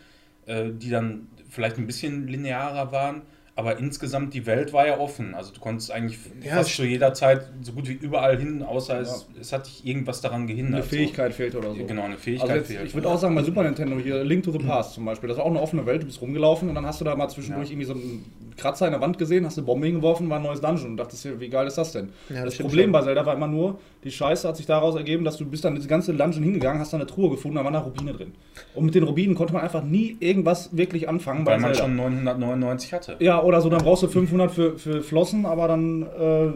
äh, 0.47 0.71
die 0.73 0.89
dann 0.89 1.27
vielleicht 1.51 1.77
ein 1.77 1.87
bisschen 1.87 2.27
linearer 2.27 2.91
waren. 2.91 3.21
Aber 3.57 3.79
insgesamt, 3.79 4.35
die 4.35 4.47
Welt 4.47 4.73
war 4.73 4.85
ja 4.87 4.99
offen. 4.99 5.33
Also 5.35 5.53
du 5.53 5.61
konntest 5.61 5.93
eigentlich 5.93 6.19
Ja, 6.43 6.57
fast 6.57 6.75
zu 6.75 6.85
jeder 6.85 7.15
Zeit 7.15 7.43
so 7.63 7.71
gut 7.73 7.89
wie 7.89 7.93
überall 7.93 8.37
hin, 8.37 8.65
außer 8.65 8.99
es, 9.01 9.29
es 9.41 9.53
hat 9.53 9.67
dich 9.67 9.87
irgendwas 9.87 10.21
daran 10.21 10.49
gehindert. 10.49 10.75
Eine 10.75 10.83
Fähigkeit 10.83 11.33
fehlt 11.35 11.55
oder 11.55 11.69
So. 11.71 11.77
so. 11.77 11.85
Genau, 11.87 12.03
eine 12.03 12.17
Fähigkeit 12.19 12.51
Also 12.51 12.61
jetzt, 12.63 12.73
fehlt. 12.73 12.87
ich 12.89 12.95
würde 12.95 13.09
auch 13.09 13.19
sagen, 13.19 13.35
bei 13.37 13.45
Super 13.45 13.63
Nintendo 13.63 13.97
hier, 13.99 14.25
Link 14.25 14.43
to 14.43 14.51
the 14.51 14.59
Past 14.59 14.95
zum 14.95 15.05
Beispiel, 15.05 15.29
das 15.29 15.39
war 15.39 15.45
auch 15.45 15.51
eine 15.51 15.61
offene 15.63 15.87
Welt, 15.87 16.03
du 16.03 16.07
bist 16.07 16.21
rumgelaufen 16.21 16.69
und 16.69 16.75
dann 16.75 16.85
hast 16.85 17.01
du 17.01 17.05
da 17.05 17.15
mal 17.15 17.29
zwischendurch 17.29 17.69
Ja. 17.69 17.73
irgendwie 17.75 17.87
so 17.87 17.93
einen 17.93 18.25
Kratzer 18.57 18.87
in 18.87 18.93
der 18.93 19.01
Wand 19.01 19.19
gesehen, 19.19 19.47
hast 19.47 19.57
eine 19.57 19.67
Bombe 19.67 19.87
hingeworfen, 19.87 20.29
war 20.31 20.39
ein 20.39 20.43
neues 20.43 20.61
Dungeon 20.61 20.91
und 20.93 20.97
dachtest 20.97 21.25
dir, 21.25 21.39
wie 21.39 21.49
geil 21.49 21.67
ist 21.69 21.79
das 21.79 21.93
denn? 21.93 22.09
Ja, 22.31 22.45
das 22.45 22.57
das 22.57 22.59
Problem 22.59 22.87
schon. 22.87 22.93
bei 22.93 23.03
Zelda 23.03 23.25
war 23.25 23.35
immer 23.37 23.49
nur, 23.49 23.79
die 24.03 24.11
Scheiße 24.11 24.47
hat 24.49 24.57
sich 24.57 24.67
daraus 24.67 24.97
ergeben, 24.97 25.25
dass 25.25 25.37
du 25.37 25.45
bist 25.47 25.65
dann 25.65 25.77
diese 25.77 25.87
ganze 25.89 26.13
Dungeon 26.13 26.43
hingegangen, 26.43 26.81
hast 26.81 26.93
da 26.93 26.97
eine 26.97 27.07
Truhe 27.07 27.31
gefunden, 27.31 27.57
da 27.57 27.65
waren 27.65 27.73
da 27.73 27.81
Rubine 27.81 28.13
drin. 28.15 28.33
Und 28.75 28.85
mit 28.85 28.95
den 28.97 29.05
Rubinen 29.05 29.35
konnte 29.37 29.53
man 29.53 29.63
einfach 29.63 29.83
nie 29.85 30.17
irgendwas 30.19 30.77
wirklich 30.77 31.09
anfangen 31.09 31.47
weil 31.47 31.57
bei 31.57 31.63
man 31.63 31.75
Zelda. 31.75 31.85
schon 31.87 31.97
999 31.97 32.93
hatte. 32.93 33.17
Ja, 33.21 33.43
oder 33.45 33.61
so, 33.61 33.69
dann 33.69 33.83
brauchst 33.83 34.03
du 34.03 34.09
500 34.09 34.51
für, 34.51 34.79
für 34.79 35.03
Flossen, 35.03 35.47
aber 35.47 35.69
dann 35.69 36.03
äh, 36.03 36.53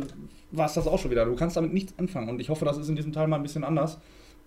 war 0.50 0.66
es 0.66 0.74
das 0.74 0.86
auch 0.86 0.98
schon 0.98 1.10
wieder. 1.10 1.24
Du 1.24 1.34
kannst 1.36 1.56
damit 1.56 1.72
nichts 1.72 1.94
anfangen. 1.98 2.28
Und 2.28 2.40
ich 2.40 2.48
hoffe, 2.48 2.64
das 2.64 2.78
ist 2.78 2.88
in 2.88 2.96
diesem 2.96 3.12
Teil 3.12 3.28
mal 3.28 3.36
ein 3.36 3.42
bisschen 3.42 3.64
anders, 3.64 3.98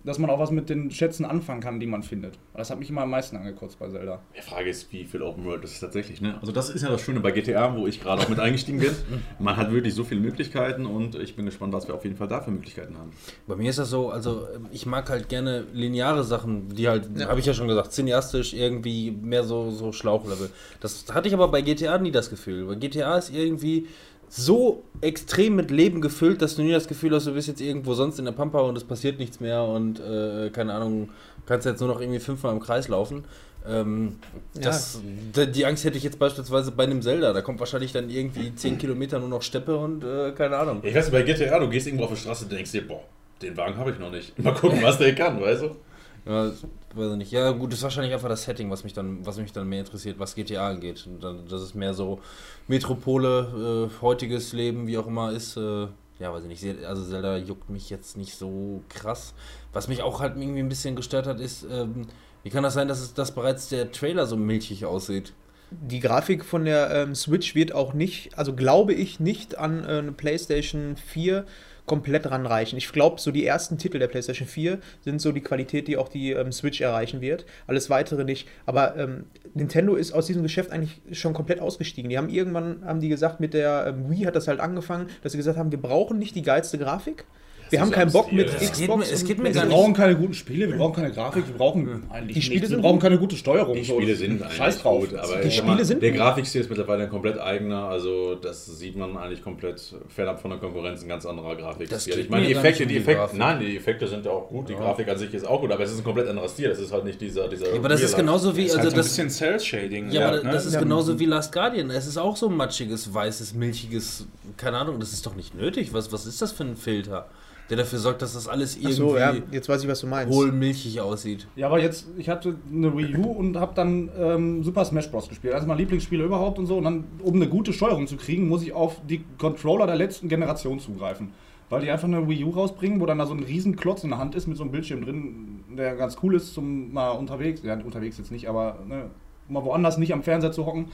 dass 0.04 0.18
man 0.18 0.30
auch 0.30 0.38
was 0.38 0.50
mit 0.50 0.68
den 0.68 0.90
Schätzen 0.90 1.24
anfangen 1.24 1.60
kann, 1.60 1.78
die 1.80 1.86
man 1.86 2.02
findet. 2.02 2.38
Das 2.56 2.70
hat 2.70 2.78
mich 2.78 2.90
immer 2.90 3.02
am 3.02 3.10
meisten 3.10 3.36
angekotzt 3.36 3.78
bei 3.78 3.88
Zelda. 3.88 4.20
Die 4.36 4.42
Frage 4.42 4.68
ist, 4.70 4.92
wie 4.92 5.04
viel 5.04 5.22
Open 5.22 5.44
World 5.44 5.64
ist 5.64 5.72
es 5.74 5.80
tatsächlich, 5.80 6.20
ne? 6.20 6.38
Also 6.40 6.52
das 6.52 6.70
ist 6.70 6.82
ja 6.82 6.88
das 6.90 7.00
Schöne 7.02 7.20
bei 7.20 7.30
GTA, 7.30 7.76
wo 7.76 7.86
ich 7.86 8.00
gerade 8.00 8.22
auch 8.22 8.28
mit 8.28 8.40
eingestiegen 8.40 8.78
bin. 8.80 8.90
Man 9.38 9.56
hat 9.56 9.70
wirklich 9.72 9.94
so 9.94 10.04
viele 10.04 10.20
Möglichkeiten 10.20 10.86
und 10.86 11.14
ich 11.14 11.36
bin 11.36 11.44
gespannt, 11.46 11.72
was 11.72 11.86
wir 11.88 11.94
auf 11.94 12.04
jeden 12.04 12.16
Fall 12.16 12.28
da 12.28 12.40
für 12.40 12.50
Möglichkeiten 12.50 12.96
haben. 12.98 13.12
Bei 13.46 13.56
mir 13.56 13.70
ist 13.70 13.78
das 13.78 13.90
so, 13.90 14.10
also 14.10 14.46
ähm, 14.54 14.66
ich 14.72 14.86
mag 14.86 15.08
halt 15.08 15.28
gerne 15.28 15.64
lineare 15.72 16.24
Sachen, 16.24 16.68
die 16.70 16.88
halt, 16.88 17.08
Ja. 17.16 17.28
habe 17.28 17.40
ich 17.40 17.46
ja 17.46 17.54
schon 17.54 17.68
gesagt, 17.68 17.92
cineastisch 17.92 18.54
irgendwie 18.54 19.10
mehr 19.10 19.44
so, 19.44 19.70
so 19.70 19.92
Schlauchlevel. 19.92 20.50
Das 20.80 21.04
hatte 21.12 21.28
ich 21.28 21.34
aber 21.34 21.48
bei 21.48 21.62
GTA 21.62 21.98
nie 21.98 22.10
das 22.10 22.28
Gefühl. 22.30 22.66
Bei 22.66 22.74
GTA 22.74 23.18
ist 23.18 23.32
irgendwie 23.34 23.86
so 24.34 24.82
extrem 25.02 25.56
mit 25.56 25.70
Leben 25.70 26.00
gefüllt, 26.00 26.40
dass 26.40 26.56
du 26.56 26.62
nie 26.62 26.72
das 26.72 26.88
Gefühl 26.88 27.14
hast, 27.14 27.26
du 27.26 27.32
bist 27.34 27.48
jetzt 27.48 27.60
irgendwo 27.60 27.92
sonst 27.92 28.18
in 28.18 28.24
der 28.24 28.32
Pampa 28.32 28.60
und 28.60 28.76
es 28.78 28.84
passiert 28.84 29.18
nichts 29.18 29.40
mehr 29.40 29.62
und 29.62 30.00
äh, 30.00 30.48
keine 30.50 30.72
Ahnung, 30.72 31.10
kannst 31.44 31.66
jetzt 31.66 31.80
nur 31.80 31.88
noch 31.90 32.00
irgendwie 32.00 32.18
fünfmal 32.20 32.52
im 32.54 32.60
Kreis 32.60 32.88
laufen. 32.88 33.24
Ähm, 33.68 34.16
das, 34.54 35.00
d- 35.36 35.46
die 35.46 35.66
Angst 35.66 35.84
hätte 35.84 35.98
ich 35.98 36.02
jetzt 36.02 36.18
beispielsweise 36.18 36.72
bei 36.72 36.84
einem 36.84 37.02
Zelda. 37.02 37.32
Da 37.34 37.42
kommt 37.42 37.60
wahrscheinlich 37.60 37.92
dann 37.92 38.08
irgendwie 38.08 38.54
10 38.54 38.78
Kilometer 38.78 39.18
nur 39.18 39.28
noch 39.28 39.42
Steppe 39.42 39.76
und 39.76 40.02
äh, 40.02 40.32
keine 40.32 40.56
Ahnung. 40.56 40.80
Ich 40.82 40.94
weiß 40.94 41.10
bei 41.10 41.22
GTA, 41.22 41.58
du 41.58 41.68
gehst 41.68 41.86
irgendwo 41.86 42.04
auf 42.06 42.10
die 42.12 42.16
Straße 42.16 42.44
und 42.44 42.52
denkst 42.52 42.72
dir, 42.72 42.88
boah, 42.88 43.02
den 43.42 43.54
Wagen 43.56 43.76
habe 43.76 43.90
ich 43.90 43.98
noch 43.98 44.10
nicht. 44.10 44.36
Mal 44.38 44.54
gucken, 44.54 44.82
was 44.82 44.96
der 44.98 45.14
kann, 45.14 45.38
weißt 45.40 45.62
du? 45.62 45.76
Ja, 46.24 46.52
weiß 46.94 47.12
ich 47.12 47.16
nicht. 47.16 47.32
Ja, 47.32 47.50
gut, 47.50 47.72
das 47.72 47.80
ist 47.80 47.82
wahrscheinlich 47.82 48.12
einfach 48.12 48.28
das 48.28 48.44
Setting, 48.44 48.70
was 48.70 48.84
mich 48.84 48.92
dann, 48.92 49.24
was 49.26 49.38
mich 49.38 49.52
dann 49.52 49.68
mehr 49.68 49.80
interessiert, 49.80 50.18
was 50.18 50.34
GTA 50.34 50.68
angeht. 50.68 51.06
Und 51.06 51.22
dann, 51.22 51.46
das 51.48 51.62
ist 51.62 51.74
mehr 51.74 51.94
so 51.94 52.20
Metropole, 52.68 53.90
äh, 53.90 54.02
heutiges 54.02 54.52
Leben, 54.52 54.86
wie 54.86 54.98
auch 54.98 55.06
immer 55.06 55.32
ist. 55.32 55.56
Äh, 55.56 55.88
ja, 56.18 56.32
weiß 56.32 56.44
ich 56.44 56.62
nicht. 56.62 56.84
Also 56.84 57.04
Zelda 57.04 57.36
juckt 57.36 57.68
mich 57.70 57.90
jetzt 57.90 58.16
nicht 58.16 58.36
so 58.36 58.82
krass. 58.88 59.34
Was 59.72 59.88
mich 59.88 60.02
auch 60.02 60.20
halt 60.20 60.36
irgendwie 60.36 60.60
ein 60.60 60.68
bisschen 60.68 60.94
gestört 60.94 61.26
hat, 61.26 61.40
ist, 61.40 61.66
ähm, 61.68 62.06
wie 62.44 62.50
kann 62.50 62.62
das 62.62 62.74
sein, 62.74 62.86
dass 62.86 63.00
es 63.00 63.14
dass 63.14 63.34
bereits 63.34 63.68
der 63.68 63.90
Trailer 63.90 64.26
so 64.26 64.36
milchig 64.36 64.84
aussieht? 64.84 65.32
Die 65.70 66.00
Grafik 66.00 66.44
von 66.44 66.64
der 66.64 66.90
ähm, 66.90 67.14
Switch 67.14 67.54
wird 67.54 67.74
auch 67.74 67.94
nicht, 67.94 68.36
also 68.38 68.54
glaube 68.54 68.92
ich 68.92 69.20
nicht 69.20 69.56
an 69.58 69.84
äh, 69.84 69.98
eine 69.98 70.12
PlayStation 70.12 70.96
4 70.96 71.46
komplett 71.86 72.30
ranreichen. 72.30 72.78
Ich 72.78 72.92
glaube, 72.92 73.20
so 73.20 73.30
die 73.30 73.44
ersten 73.44 73.78
Titel 73.78 73.98
der 73.98 74.08
PlayStation 74.08 74.46
4 74.46 74.78
sind 75.00 75.20
so 75.20 75.32
die 75.32 75.40
Qualität, 75.40 75.88
die 75.88 75.96
auch 75.96 76.08
die 76.08 76.32
ähm, 76.32 76.52
Switch 76.52 76.80
erreichen 76.80 77.20
wird. 77.20 77.44
Alles 77.66 77.90
weitere 77.90 78.24
nicht. 78.24 78.48
Aber 78.66 78.96
ähm, 78.96 79.24
Nintendo 79.54 79.94
ist 79.94 80.12
aus 80.12 80.26
diesem 80.26 80.42
Geschäft 80.42 80.70
eigentlich 80.70 81.00
schon 81.12 81.34
komplett 81.34 81.60
ausgestiegen. 81.60 82.08
Die 82.08 82.18
haben 82.18 82.28
irgendwann, 82.28 82.84
haben 82.84 83.00
die 83.00 83.08
gesagt, 83.08 83.40
mit 83.40 83.54
der 83.54 83.86
ähm, 83.88 84.10
Wii 84.10 84.24
hat 84.24 84.36
das 84.36 84.48
halt 84.48 84.60
angefangen, 84.60 85.08
dass 85.22 85.32
sie 85.32 85.38
gesagt 85.38 85.58
haben, 85.58 85.72
wir 85.72 85.80
brauchen 85.80 86.18
nicht 86.18 86.34
die 86.34 86.42
geilste 86.42 86.78
Grafik. 86.78 87.24
Wir 87.72 87.78
ist 87.78 87.80
haben 87.82 87.88
so 87.88 87.94
keinen 87.94 88.12
Bock 88.12 88.32
mit 88.32 88.48
ja. 88.48 88.54
Xbox. 88.54 88.70
Es 88.70 88.78
geht 88.78 88.88
mir- 88.88 89.02
es 89.04 89.24
geht 89.24 89.38
mir 89.38 89.54
Wir 89.54 89.62
brauchen 89.66 89.94
keine 89.94 90.14
guten 90.14 90.34
Spiele, 90.34 90.68
wir 90.68 90.76
brauchen 90.76 90.94
keine 90.94 91.10
Grafik, 91.12 91.48
wir 91.48 91.54
brauchen 91.56 92.04
eigentlich 92.10 92.34
Die 92.36 92.42
Spiele 92.42 92.60
nichts. 92.60 92.68
sind 92.70 92.78
Wir 92.78 92.82
brauchen 92.82 93.00
keine 93.00 93.18
gute 93.18 93.36
Steuerung. 93.36 93.74
Die 93.74 93.82
so. 93.84 93.94
Spiele 93.94 94.14
sind 94.14 94.42
eigentlich 94.42 94.56
Scheiß 94.56 94.78
drauf. 94.82 95.00
gut, 95.08 95.14
aber 95.18 95.36
Die 95.40 95.50
Spiele 95.50 95.66
mal, 95.76 95.84
sind 95.84 96.02
der. 96.02 96.12
Grafikstil 96.12 96.60
ist 96.60 96.68
mittlerweile 96.70 97.04
ein 97.04 97.08
komplett 97.10 97.38
eigener, 97.38 97.84
also 97.88 98.34
das 98.34 98.66
sieht 98.66 98.96
man 98.96 99.16
eigentlich 99.16 99.42
komplett 99.42 99.82
fernab 100.08 100.40
von 100.40 100.50
der 100.50 100.60
Konkurrenz, 100.60 101.02
ein 101.02 101.08
ganz 101.08 101.24
anderer 101.26 101.56
Grafikstil. 101.56 102.18
Ich 102.18 102.28
meine, 102.28 102.46
die 102.46 102.52
Effekte, 102.52 102.86
die 102.86 102.98
Effekte, 102.98 103.36
nein, 103.36 103.58
die 103.60 103.76
Effekte 103.76 104.06
sind 104.06 104.24
ja 104.26 104.30
auch 104.32 104.48
gut, 104.48 104.68
die 104.68 104.74
Grafik 104.74 105.08
an 105.08 105.16
sich 105.18 105.32
ist 105.32 105.46
auch 105.46 105.60
gut, 105.60 105.72
aber 105.72 105.82
es 105.82 105.92
ist 105.92 105.98
ein 105.98 106.04
komplett 106.04 106.28
anderer 106.28 106.48
Stil, 106.48 106.68
das 106.68 106.78
ist 106.78 106.92
halt 106.92 107.04
nicht 107.04 107.20
dieser, 107.20 107.48
dieser 107.48 107.70
Ja, 107.70 107.76
aber 107.78 107.88
das 107.88 108.02
ist 108.02 108.14
genauso 108.16 108.56
wie, 108.56 108.64
ist 108.64 108.72
also 108.76 108.80
halt 108.82 108.90
so 108.90 108.94
ein 108.94 108.98
das, 108.98 109.06
bisschen 109.08 109.30
Cell-Shading. 109.30 110.10
Ja, 110.10 110.28
aber 110.28 110.42
ne? 110.42 110.50
das 110.52 110.66
ist 110.66 110.74
Ja. 110.74 110.80
genauso 110.80 111.18
wie 111.18 111.24
Last 111.24 111.52
Guardian. 111.52 111.90
Es 111.90 112.06
ist 112.06 112.18
auch 112.18 112.36
so 112.36 112.50
matschiges, 112.50 113.12
weißes, 113.14 113.54
milchiges, 113.54 114.26
keine 114.56 114.76
Ahnung, 114.76 115.00
das 115.00 115.12
ist 115.12 115.24
doch 115.24 115.34
nicht 115.34 115.54
nötig. 115.54 115.94
Was, 115.94 116.12
was 116.12 116.26
ist 116.26 116.42
das 116.42 116.52
für 116.52 116.64
ein 116.64 116.76
Filter, 116.76 117.26
der 117.72 117.84
dafür 117.84 117.98
sorgt, 117.98 118.20
dass 118.20 118.34
das 118.34 118.48
alles 118.48 118.76
irgendwie 118.76 118.92
so, 118.92 119.16
ja, 119.16 119.34
jetzt 119.50 119.66
weiß 119.66 119.82
ich, 119.82 119.88
was 119.88 120.00
du 120.00 120.06
meinst. 120.06 120.34
hohl 120.34 120.52
milchig 120.52 121.00
aussieht? 121.00 121.46
Ja, 121.56 121.68
aber 121.68 121.80
jetzt, 121.80 122.06
ich 122.18 122.28
hatte 122.28 122.56
eine 122.70 122.94
Wii 122.94 123.16
U 123.16 123.30
und 123.30 123.56
habe 123.56 123.72
dann 123.74 124.10
ähm, 124.18 124.62
Super 124.62 124.84
Smash 124.84 125.10
Bros. 125.10 125.26
gespielt. 125.30 125.54
Also 125.54 125.66
mein 125.66 125.78
Lieblingsspiel 125.78 126.20
überhaupt 126.20 126.58
und 126.58 126.66
so. 126.66 126.76
Und 126.76 126.84
dann, 126.84 127.04
um 127.22 127.34
eine 127.34 127.48
gute 127.48 127.72
Steuerung 127.72 128.06
zu 128.06 128.18
kriegen, 128.18 128.46
muss 128.46 128.62
ich 128.62 128.74
auf 128.74 129.00
die 129.08 129.24
Controller 129.38 129.86
der 129.86 129.96
letzten 129.96 130.28
Generation 130.28 130.80
zugreifen. 130.80 131.32
Weil 131.70 131.80
die 131.80 131.90
einfach 131.90 132.08
eine 132.08 132.28
Wii 132.28 132.44
U 132.44 132.50
rausbringen, 132.50 133.00
wo 133.00 133.06
dann 133.06 133.16
da 133.16 133.24
so 133.24 133.32
ein 133.32 133.42
riesen 133.42 133.74
Klotz 133.74 134.04
in 134.04 134.10
der 134.10 134.18
Hand 134.18 134.34
ist 134.34 134.46
mit 134.46 134.58
so 134.58 134.64
einem 134.64 134.72
Bildschirm 134.72 135.02
drin, 135.02 135.64
der 135.74 135.96
ganz 135.96 136.18
cool 136.22 136.34
ist 136.34 136.52
zum 136.52 136.92
mal 136.92 137.12
unterwegs, 137.12 137.62
ja 137.62 137.72
unterwegs 137.72 138.18
jetzt 138.18 138.30
nicht, 138.30 138.50
aber 138.50 138.80
ne, 138.86 139.06
mal 139.48 139.64
woanders 139.64 139.96
nicht 139.96 140.12
am 140.12 140.22
Fernseher 140.22 140.52
zu 140.52 140.66
hocken. 140.66 140.88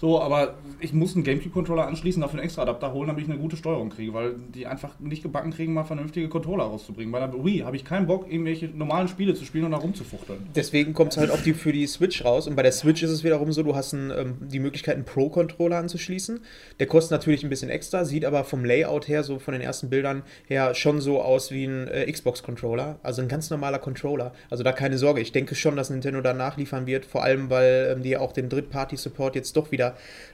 So, 0.00 0.20
aber 0.22 0.54
ich 0.80 0.92
muss 0.92 1.16
einen 1.16 1.24
Gamecube-Controller 1.24 1.86
anschließen, 1.88 2.22
dafür 2.22 2.38
einen 2.38 2.44
extra 2.44 2.62
Adapter 2.62 2.92
holen, 2.92 3.08
damit 3.08 3.24
ich 3.24 3.30
eine 3.30 3.38
gute 3.38 3.56
Steuerung 3.56 3.90
kriege, 3.90 4.14
weil 4.14 4.36
die 4.54 4.66
einfach 4.66 4.98
nicht 5.00 5.24
gebacken 5.24 5.50
kriegen, 5.50 5.74
mal 5.74 5.82
vernünftige 5.82 6.28
Controller 6.28 6.64
rauszubringen. 6.64 7.10
Bei 7.10 7.18
der 7.18 7.32
Wii 7.32 7.60
habe 7.60 7.74
ich 7.74 7.84
keinen 7.84 8.06
Bock, 8.06 8.30
irgendwelche 8.30 8.68
normalen 8.68 9.08
Spiele 9.08 9.34
zu 9.34 9.44
spielen 9.44 9.64
und 9.64 9.72
da 9.72 9.78
rumzufuchteln. 9.78 10.46
Deswegen 10.54 10.94
kommt 10.94 11.12
es 11.12 11.18
halt 11.18 11.32
auch 11.32 11.42
die, 11.42 11.52
für 11.52 11.72
die 11.72 11.86
Switch 11.88 12.24
raus. 12.24 12.46
Und 12.46 12.54
bei 12.54 12.62
der 12.62 12.70
Switch 12.70 13.02
ist 13.02 13.10
es 13.10 13.24
wiederum 13.24 13.50
so, 13.50 13.64
du 13.64 13.74
hast 13.74 13.92
ein, 13.92 14.12
ähm, 14.16 14.36
die 14.40 14.60
Möglichkeit, 14.60 14.94
einen 14.94 15.04
Pro-Controller 15.04 15.78
anzuschließen. 15.78 16.40
Der 16.78 16.86
kostet 16.86 17.10
natürlich 17.10 17.42
ein 17.42 17.50
bisschen 17.50 17.70
extra, 17.70 18.04
sieht 18.04 18.24
aber 18.24 18.44
vom 18.44 18.64
Layout 18.64 19.08
her, 19.08 19.24
so 19.24 19.40
von 19.40 19.52
den 19.52 19.62
ersten 19.62 19.90
Bildern 19.90 20.22
her, 20.46 20.76
schon 20.76 21.00
so 21.00 21.20
aus 21.20 21.50
wie 21.50 21.64
ein 21.64 21.88
äh, 21.88 22.10
Xbox-Controller. 22.10 23.00
Also 23.02 23.20
ein 23.20 23.28
ganz 23.28 23.50
normaler 23.50 23.80
Controller. 23.80 24.32
Also 24.48 24.62
da 24.62 24.70
keine 24.70 24.96
Sorge. 24.96 25.20
Ich 25.20 25.32
denke 25.32 25.56
schon, 25.56 25.74
dass 25.74 25.90
Nintendo 25.90 26.20
da 26.20 26.34
nachliefern 26.34 26.86
wird. 26.86 27.04
Vor 27.04 27.24
allem, 27.24 27.50
weil 27.50 27.94
ähm, 27.96 28.02
die 28.04 28.16
auch 28.16 28.30
den 28.30 28.48
Drittparty-Support 28.48 29.34
jetzt 29.34 29.56
doch 29.56 29.72
wieder 29.72 29.87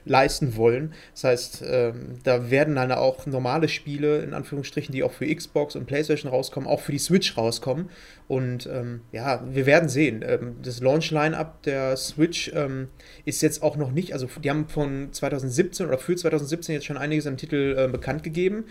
leisten 0.05 0.55
wollen. 0.55 0.93
Das 1.13 1.23
heißt, 1.23 1.63
ähm, 1.67 2.19
da 2.23 2.49
werden 2.51 2.75
dann 2.75 2.91
auch 2.91 3.25
normale 3.25 3.67
Spiele, 3.67 4.19
in 4.19 4.33
Anführungsstrichen, 4.33 4.93
die 4.93 5.03
auch 5.03 5.11
für 5.11 5.33
Xbox 5.33 5.75
und 5.75 5.85
PlayStation 5.85 6.31
rauskommen, 6.31 6.69
auch 6.69 6.79
für 6.79 6.91
die 6.91 6.99
Switch 6.99 7.35
rauskommen. 7.37 7.89
Und 8.27 8.67
ähm, 8.67 9.01
ja, 9.11 9.43
wir 9.51 9.65
werden 9.65 9.89
sehen. 9.89 10.23
Ähm, 10.25 10.57
das 10.61 10.79
Launch-Line-Up 10.79 11.63
der 11.63 11.97
Switch 11.97 12.51
ist 13.25 13.41
jetzt 13.41 13.63
auch 13.63 13.75
noch 13.75 13.91
nicht, 13.91 14.13
also 14.13 14.27
die 14.43 14.49
haben 14.49 14.67
von 14.67 15.11
2017 15.11 15.87
oder 15.87 15.97
für 15.97 16.15
2017 16.15 16.73
jetzt 16.73 16.85
schon 16.85 16.97
einiges 16.97 17.27
an 17.27 17.37
Titel 17.37 17.75
äh, 17.77 17.87
bekannt 17.87 18.23
gegeben. 18.23 18.65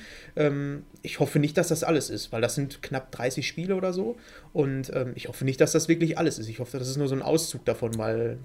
Ich 1.03 1.21
hoffe 1.21 1.38
nicht, 1.38 1.57
dass 1.57 1.69
das 1.69 1.85
alles 1.85 2.11
ist, 2.11 2.33
weil 2.33 2.41
das 2.41 2.55
sind 2.55 2.83
knapp 2.83 3.12
30 3.12 3.47
Spiele 3.47 3.76
oder 3.76 3.93
so. 3.93 4.17
Und 4.53 4.93
ich 5.14 5.29
hoffe 5.29 5.45
nicht, 5.45 5.61
dass 5.61 5.73
das 5.73 5.88
wirklich 5.88 6.19
alles 6.19 6.38
ist. 6.38 6.49
Ich 6.49 6.59
hoffe, 6.59 6.79
das 6.79 6.88
ist 6.88 6.97
nur 6.97 7.09
so 7.09 7.14
ein 7.14 7.23
Auszug 7.23 7.64
davon, 7.64 7.97
weil 7.99 8.38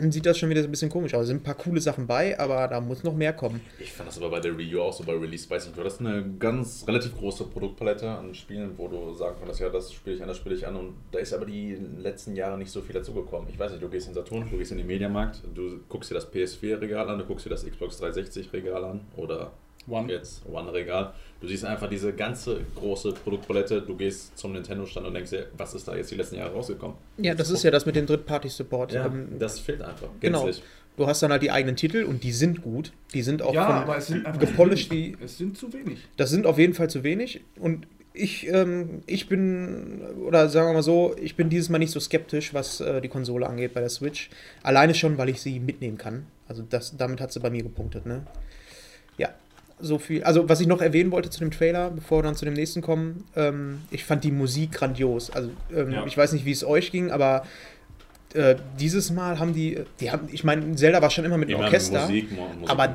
dann 0.00 0.12
sieht 0.12 0.26
das 0.26 0.38
schon 0.38 0.48
wieder 0.50 0.62
so 0.62 0.68
ein 0.68 0.70
bisschen 0.70 0.90
komisch 0.90 1.14
aus. 1.14 1.22
Es 1.22 1.28
sind 1.28 1.38
ein 1.38 1.42
paar 1.42 1.54
coole 1.54 1.80
Sachen 1.80 2.06
bei, 2.06 2.38
aber 2.38 2.68
da 2.68 2.80
muss 2.80 3.02
noch 3.02 3.14
mehr 3.14 3.32
kommen. 3.32 3.60
Ich 3.78 3.92
fand 3.92 4.08
das 4.08 4.18
aber 4.18 4.30
bei 4.30 4.40
der 4.40 4.52
U 4.52 4.80
auch 4.80 4.92
so 4.92 5.04
bei 5.04 5.12
Release, 5.12 5.48
weiß 5.48 5.66
nicht, 5.66 5.76
du 5.76 5.80
hattest 5.80 6.00
eine 6.00 6.24
ganz 6.38 6.84
relativ 6.86 7.16
große 7.16 7.44
Produktpalette 7.44 8.08
an 8.08 8.34
Spielen, 8.34 8.72
wo 8.76 8.88
du 8.88 9.14
sagen 9.14 9.36
konntest, 9.38 9.60
ja, 9.60 9.68
das 9.68 9.92
spiele 9.92 10.16
ich 10.16 10.22
an, 10.22 10.28
das 10.28 10.36
spiele 10.36 10.54
ich 10.54 10.66
an 10.66 10.76
und 10.76 10.94
da 11.10 11.18
ist 11.18 11.32
aber 11.32 11.46
die 11.46 11.78
letzten 11.98 12.34
Jahre 12.34 12.58
nicht 12.58 12.70
so 12.70 12.80
viel 12.80 12.94
dazugekommen. 12.94 13.48
Ich 13.48 13.58
weiß 13.58 13.72
nicht, 13.72 13.82
du 13.82 13.88
gehst 13.88 14.08
in 14.08 14.14
Saturn, 14.14 14.48
du 14.50 14.58
gehst 14.58 14.72
in 14.72 14.78
den 14.78 14.86
Mediamarkt, 14.86 15.42
du 15.54 15.80
guckst 15.88 16.10
dir 16.10 16.14
das 16.14 16.32
PS4-Regal 16.32 17.08
an, 17.08 17.18
du 17.18 17.24
guckst 17.24 17.46
dir 17.46 17.50
das 17.50 17.64
Xbox 17.64 18.02
360-Regal 18.02 18.84
an 18.84 19.00
oder 19.16 19.52
One. 19.88 20.12
jetzt 20.12 20.42
One-Regal. 20.46 21.12
Du 21.42 21.48
siehst 21.48 21.64
einfach 21.64 21.88
diese 21.90 22.12
ganze 22.12 22.60
große 22.76 23.12
Produktpalette, 23.12 23.82
du 23.82 23.96
gehst 23.96 24.38
zum 24.38 24.52
Nintendo-Stand 24.52 25.04
und 25.06 25.12
denkst 25.14 25.30
dir, 25.30 25.46
was 25.56 25.74
ist 25.74 25.88
da 25.88 25.96
jetzt 25.96 26.10
die 26.12 26.14
letzten 26.14 26.36
Jahre 26.36 26.52
rausgekommen? 26.54 26.96
Ja, 27.18 27.34
das 27.34 27.50
ist 27.50 27.64
ja 27.64 27.72
das 27.72 27.84
mit 27.84 27.96
dem 27.96 28.06
Drittparty-Support. 28.06 28.92
Ja, 28.92 29.06
Ähm, 29.06 29.26
das 29.40 29.58
fehlt 29.58 29.82
einfach. 29.82 30.08
genau. 30.20 30.44
gänzlich. 30.44 30.64
Du 30.96 31.06
hast 31.06 31.22
dann 31.22 31.32
halt 31.32 31.42
die 31.42 31.50
eigenen 31.50 31.74
Titel 31.74 32.04
und 32.04 32.22
die 32.22 32.32
sind 32.32 32.62
gut. 32.62 32.92
Die 33.12 33.22
sind 33.22 33.42
auch 33.42 33.54
ja, 33.54 33.66
von 33.66 33.74
aber 33.74 33.96
es 33.96 34.06
sind 34.06 34.24
einfach 34.24 34.40
gepolished 34.40 34.88
zu 34.90 34.94
wenig. 34.94 35.18
wie 35.20 35.24
Es 35.24 35.38
sind 35.38 35.58
zu 35.58 35.72
wenig. 35.72 35.98
Das 36.16 36.30
sind 36.30 36.46
auf 36.46 36.58
jeden 36.58 36.74
Fall 36.74 36.88
zu 36.90 37.02
wenig. 37.02 37.40
Und 37.58 37.86
ich, 38.14 38.46
ähm, 38.48 39.02
ich 39.06 39.26
bin, 39.26 40.02
oder 40.26 40.48
sagen 40.48 40.68
wir 40.68 40.74
mal 40.74 40.82
so, 40.82 41.16
ich 41.20 41.34
bin 41.34 41.48
dieses 41.48 41.70
Mal 41.70 41.78
nicht 41.78 41.90
so 41.92 41.98
skeptisch, 41.98 42.52
was 42.54 42.80
äh, 42.82 43.00
die 43.00 43.08
Konsole 43.08 43.46
angeht 43.48 43.72
bei 43.74 43.80
der 43.80 43.88
Switch. 43.88 44.28
Alleine 44.62 44.94
schon, 44.94 45.16
weil 45.18 45.30
ich 45.30 45.40
sie 45.40 45.58
mitnehmen 45.60 45.96
kann. 45.98 46.26
Also 46.46 46.62
das, 46.68 46.94
damit 46.96 47.20
hat 47.22 47.32
sie 47.32 47.40
bei 47.40 47.50
mir 47.50 47.62
gepunktet, 47.62 48.04
ne? 48.06 48.26
Ja, 49.16 49.30
so 49.82 49.98
viel. 49.98 50.22
Also 50.24 50.48
was 50.48 50.60
ich 50.60 50.66
noch 50.66 50.80
erwähnen 50.80 51.10
wollte 51.10 51.28
zu 51.30 51.40
dem 51.40 51.50
Trailer, 51.50 51.90
bevor 51.90 52.18
wir 52.18 52.22
dann 52.22 52.36
zu 52.36 52.44
dem 52.44 52.54
nächsten 52.54 52.80
kommen, 52.80 53.24
ähm, 53.36 53.82
ich 53.90 54.04
fand 54.04 54.24
die 54.24 54.30
Musik 54.32 54.72
grandios. 54.72 55.30
Also 55.30 55.50
ähm, 55.74 55.90
Ja. 55.92 56.06
ich 56.06 56.16
weiß 56.16 56.32
nicht, 56.32 56.44
wie 56.44 56.52
es 56.52 56.64
euch 56.64 56.90
ging, 56.92 57.10
aber 57.10 57.44
äh, 58.34 58.56
dieses 58.80 59.10
Mal 59.10 59.38
haben 59.38 59.52
die, 59.52 59.78
die 60.00 60.10
haben, 60.10 60.28
ich 60.32 60.42
meine, 60.44 60.74
Zelda 60.76 61.02
war 61.02 61.10
schon 61.10 61.24
immer 61.26 61.36
mit 61.36 61.50
einem 61.50 61.60
Orchester, 61.60 62.00
Musik, 62.02 62.32
Mu- 62.32 62.46
Musik 62.60 62.70
aber 62.70 62.88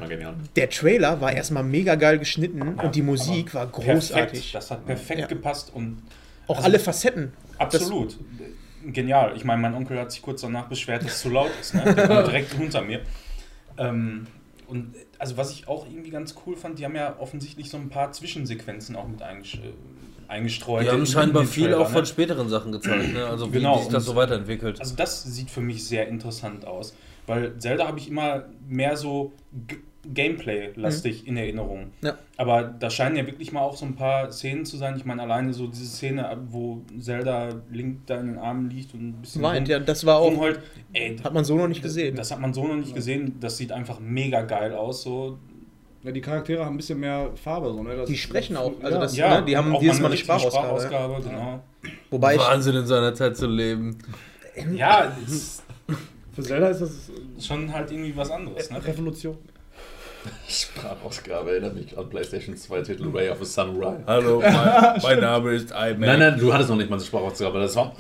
der 0.56 0.70
Trailer 0.72 1.22
war 1.22 1.32
erstmal 1.32 1.64
mega 1.64 1.94
geil 1.94 2.18
geschnitten 2.18 2.62
und 2.64 2.96
die 2.96 3.04
Musik 3.04 3.54
war 3.54 3.68
Perfekt, 3.68 3.94
großartig. 3.94 4.52
das 4.54 4.72
hat 4.72 4.86
perfekt 4.88 5.20
Ja. 5.22 5.28
gepasst 5.28 5.72
und 5.76 6.02
Auch 6.48 6.56
also- 6.58 6.66
alle 6.68 6.80
Facetten. 6.80 7.34
absolut. 7.60 8.18
Genial. 8.84 9.34
Ich 9.36 9.44
meine, 9.44 9.62
mein 9.62 9.74
Onkel 9.76 10.00
hat 10.00 10.12
sich 10.12 10.22
kurz 10.22 10.42
danach 10.42 10.68
beschwert, 10.68 11.04
dass 11.04 11.12
es 11.16 11.22
zu 11.22 11.30
laut 11.30 11.52
ist. 11.60 11.74
Ne? 11.76 11.84
Der 11.94 12.08
war 12.10 12.24
direkt 12.26 12.54
unter 12.60 12.82
mir. 12.82 13.02
Ähm, 13.78 14.28
und 14.68 14.94
also 15.20 15.38
was 15.38 15.52
ich 15.52 15.68
auch 15.68 15.86
irgendwie 15.86 16.10
ganz 16.10 16.36
cool 16.46 16.56
fand, 16.56 16.80
die 16.80 16.86
haben 16.86 16.96
ja 16.96 17.18
offensichtlich 17.20 17.70
so 17.70 17.78
ein 17.78 17.90
paar 17.90 18.12
Zwischensequenzen 18.12 18.96
auch 18.96 19.08
mit 19.08 19.22
äh, 19.22 19.26
eingestreut. 20.28 20.84
Die 20.86 20.90
haben 20.90 21.00
in- 21.00 21.06
scheinbar 21.06 21.46
viel 21.46 21.66
Trailer, 21.66 21.80
auch 21.82 21.90
von 21.90 22.02
ne? 22.02 22.06
späteren 22.06 22.50
Sachen 22.50 22.72
gezeigt, 22.72 23.14
ne? 23.14 23.26
Also 23.26 23.48
wie, 23.48 23.58
Genau, 23.58 23.78
wie 23.78 23.84
sich 23.84 23.92
das 23.92 24.06
so 24.06 24.16
weiterentwickelt. 24.16 24.80
Also 24.80 24.96
das 24.96 25.24
sieht 25.24 25.50
für 25.50 25.62
mich 25.62 25.86
sehr 25.88 26.08
interessant 26.08 26.66
aus, 26.66 26.96
weil 27.26 27.58
Zelda 27.58 27.88
habe 27.88 28.00
ich 28.00 28.10
immer 28.10 28.46
mehr 28.68 28.98
so 28.98 29.34
Gameplay-lastig 30.14 31.28
in 31.28 31.38
Erinnerung. 31.38 31.92
Ja. 32.02 32.18
Aber 32.38 32.64
da 32.64 32.90
scheinen 32.90 33.16
ja 33.16 33.26
wirklich 33.26 33.52
mal 33.52 33.62
auch 33.62 33.76
so 33.76 33.86
ein 33.86 33.96
paar 33.96 34.32
Szenen 34.32 34.66
zu 34.66 34.78
sein. 34.78 34.96
Ich 34.98 35.06
meine, 35.06 35.22
alleine 35.22 35.54
so 35.54 35.68
diese 35.68 35.86
Szene, 35.86 36.38
wo 36.50 36.82
Zelda 37.00 37.50
Link 37.72 38.06
da 38.08 38.20
in 38.20 38.28
den 38.28 38.38
Armen 38.38 38.70
liegt 38.70 38.94
und 38.94 39.10
ein 39.10 39.14
bisschen 39.22 39.42
Weint, 39.42 39.68
rum- 39.68 39.72
ja, 39.72 39.80
das 39.80 40.06
war 40.06 40.18
auch, 40.18 40.28
rumheult. 40.32 40.60
Ey, 40.94 41.18
hat 41.18 41.34
man 41.34 41.44
so 41.46 41.56
noch 41.58 41.68
nicht 41.68 41.82
gesehen. 41.82 42.16
das 42.16 42.32
hat 42.32 42.40
man 42.40 42.54
so 42.54 42.66
noch 42.68 42.76
nicht 42.76 42.96
gesehen. 42.96 43.36
Das 43.40 43.58
sieht 43.58 43.72
einfach 43.72 44.00
mega 44.00 44.42
geil 44.42 44.74
aus. 44.74 45.04
So. 45.04 45.38
Ja, 46.04 46.12
die 46.12 46.22
Charaktere 46.22 46.64
haben 46.64 46.76
ein 46.76 46.78
bisschen 46.78 47.00
mehr 47.00 47.32
Farbe. 47.36 47.70
So, 47.74 47.84
ne? 47.84 47.96
das, 47.96 48.08
Die 48.10 48.18
sprechen 48.18 48.56
auch, 48.56 48.72
also 48.82 48.96
ja. 48.96 49.02
das- 49.02 49.18
Ja, 49.18 49.40
ne, 49.40 49.46
die 49.46 49.58
haben 49.58 49.76
auch 49.76 49.80
dieses 49.80 50.00
Mal 50.00 50.08
eine 50.08 50.18
Sprachausgabe, 50.18 50.80
Sprachausgabe, 50.82 51.22
genau. 51.24 51.60
Wobei 52.12 52.36
ich, 52.36 52.42
Wahnsinn 52.42 52.76
in 52.76 52.86
seiner 52.86 53.14
Zeit 53.14 53.36
zu 53.36 53.48
leben. 53.48 53.98
Ja, 54.76 55.16
ist 55.26 55.64
Für 56.34 56.44
Zelda 56.44 56.68
ist 56.68 56.82
das 56.82 57.12
schon 57.40 57.74
halt 57.74 57.92
irgendwie 57.92 58.16
was 58.16 58.30
anderes. 58.30 58.70
Ne? 58.70 58.86
Revolution. 58.86 59.38
Sprachausgabe 60.50 61.52
erinnert 61.52 61.76
mich 61.76 61.98
an 61.98 62.10
PlayStation 62.10 62.56
2 62.56 62.82
Titel 62.82 63.10
Ray 63.14 63.30
of 63.30 63.40
the 63.40 63.46
Samurai. 63.46 63.98
Hallo, 64.06 64.40
mein, 64.44 65.02
mein 65.02 65.20
Name 65.20 65.52
ist 65.54 65.72
Iman. 65.72 66.00
Nein, 66.00 66.20
nein, 66.20 66.40
du 66.40 66.54
hattest 66.54 66.70
noch 66.70 66.78
nicht 66.78 66.90
mal 66.90 66.98
eine 66.98 67.06
Sprachausgabe, 67.06 67.60
das 67.60 67.76
war. 67.76 67.94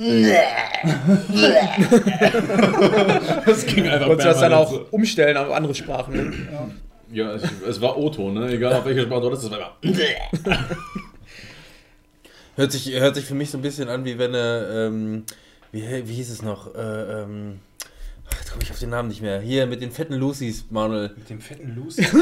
das 3.45 3.65
ging 3.65 3.87
einfach 3.87 4.07
konntest 4.07 4.25
du 4.25 4.29
das 4.31 4.39
dann 4.39 4.53
auch 4.53 4.71
so. 4.71 4.85
umstellen 4.91 5.37
auf 5.37 5.51
andere 5.51 5.75
Sprachen. 5.75 6.13
Ne? 6.13 6.33
Ja, 7.11 7.33
es, 7.33 7.43
es 7.67 7.81
war 7.81 7.97
O-Ton, 7.97 8.33
ne? 8.33 8.49
Egal 8.51 8.73
auf 8.73 8.85
welche 8.85 9.03
Sprache 9.03 9.21
du 9.21 9.27
hattest, 9.27 9.45
das 9.45 9.51
war 9.51 9.77
immer. 9.81 9.97
Hört 12.57 12.71
sich, 12.71 12.91
hört 12.91 13.15
sich 13.15 13.25
für 13.25 13.35
mich 13.35 13.51
so 13.51 13.59
ein 13.59 13.61
bisschen 13.61 13.87
an, 13.87 14.03
wie 14.03 14.17
wenn 14.17 14.33
er, 14.33 14.87
ähm, 14.87 15.25
wie, 15.71 15.83
wie 15.83 16.13
hieß 16.13 16.31
es 16.31 16.41
noch? 16.41 16.73
Äh, 16.73 17.21
ähm, 17.21 17.59
jetzt 18.39 18.51
komme 18.51 18.63
ich 18.63 18.71
auf 18.71 18.79
den 18.79 18.89
Namen 18.89 19.09
nicht 19.09 19.21
mehr. 19.21 19.39
Hier 19.39 19.65
mit 19.67 19.81
den 19.81 19.91
fetten 19.91 20.15
Lucy's, 20.15 20.65
Manuel. 20.69 21.11
Mit 21.15 21.29
dem 21.29 21.39
fetten 21.41 21.75
Lucy. 21.75 22.05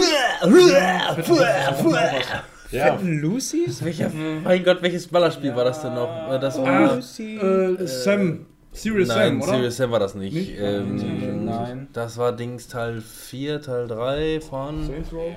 Ja, 2.71 2.97
Fetten 2.97 3.19
Lucy's? 3.21 3.83
Welcher, 3.85 4.09
mein 4.43 4.63
Gott, 4.63 4.81
welches 4.81 5.07
Ballerspiel 5.07 5.55
war 5.55 5.65
das 5.65 5.81
denn 5.81 5.93
noch? 5.93 6.31
Äh, 6.31 6.39
Das 6.39 6.57
war. 6.59 6.95
Lucy. 6.95 7.37
Äh, 7.37 7.85
Sam. 7.87 8.45
Serious 8.71 9.07
Nein, 9.07 9.39
Sam, 9.39 9.41
oder? 9.41 9.51
Serious 9.53 9.77
Sam 9.77 9.91
war 9.91 9.99
das 9.99 10.15
nicht. 10.15 10.33
Nicht? 10.33 10.59
Ähm, 10.59 11.45
Nein. 11.45 11.87
Das 11.93 12.17
war 12.17 12.35
Dings 12.35 12.67
Teil 12.67 13.01
4, 13.01 13.61
Teil 13.61 13.87
3 13.87 14.41
von. 14.41 14.85
Saints 14.87 15.13
Row. 15.13 15.35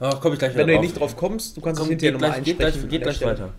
Ach, 0.00 0.18
komm 0.20 0.32
ich 0.32 0.38
gleich 0.38 0.56
Wenn 0.56 0.66
du 0.66 0.80
nicht 0.80 0.98
drauf 0.98 1.16
kommst, 1.16 1.56
du 1.56 1.60
kannst 1.60 1.78
Komm, 1.78 1.84
es 1.88 1.90
hinterher 1.90 2.12
nochmal 2.14 2.30
gleich, 2.32 2.44
geht 2.44 2.60
einsprechen. 2.64 2.88
gleich, 2.88 2.90
geht 2.90 3.02
gleich 3.20 3.30
weiter. 3.30 3.50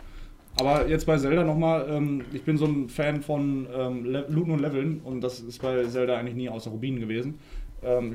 Aber 0.60 0.88
jetzt 0.88 1.05
bei 1.05 1.17
Zelda 1.17 1.43
nochmal, 1.43 1.88
ähm, 1.89 2.24
ich 2.34 2.43
bin 2.43 2.58
so 2.58 2.65
ein 2.65 2.89
Fan 2.89 3.22
von 3.22 3.67
ähm, 3.75 4.05
Looten 4.27 4.51
und 4.51 4.60
Leveln 4.60 5.01
und 5.03 5.22
das 5.22 5.39
ist 5.39 5.62
bei 5.62 5.84
Zelda 5.86 6.17
eigentlich 6.17 6.36
nie 6.36 6.50
außer 6.50 6.70
Rubinen 6.70 7.00
gewesen. 7.00 7.39
Ähm, 7.84 8.13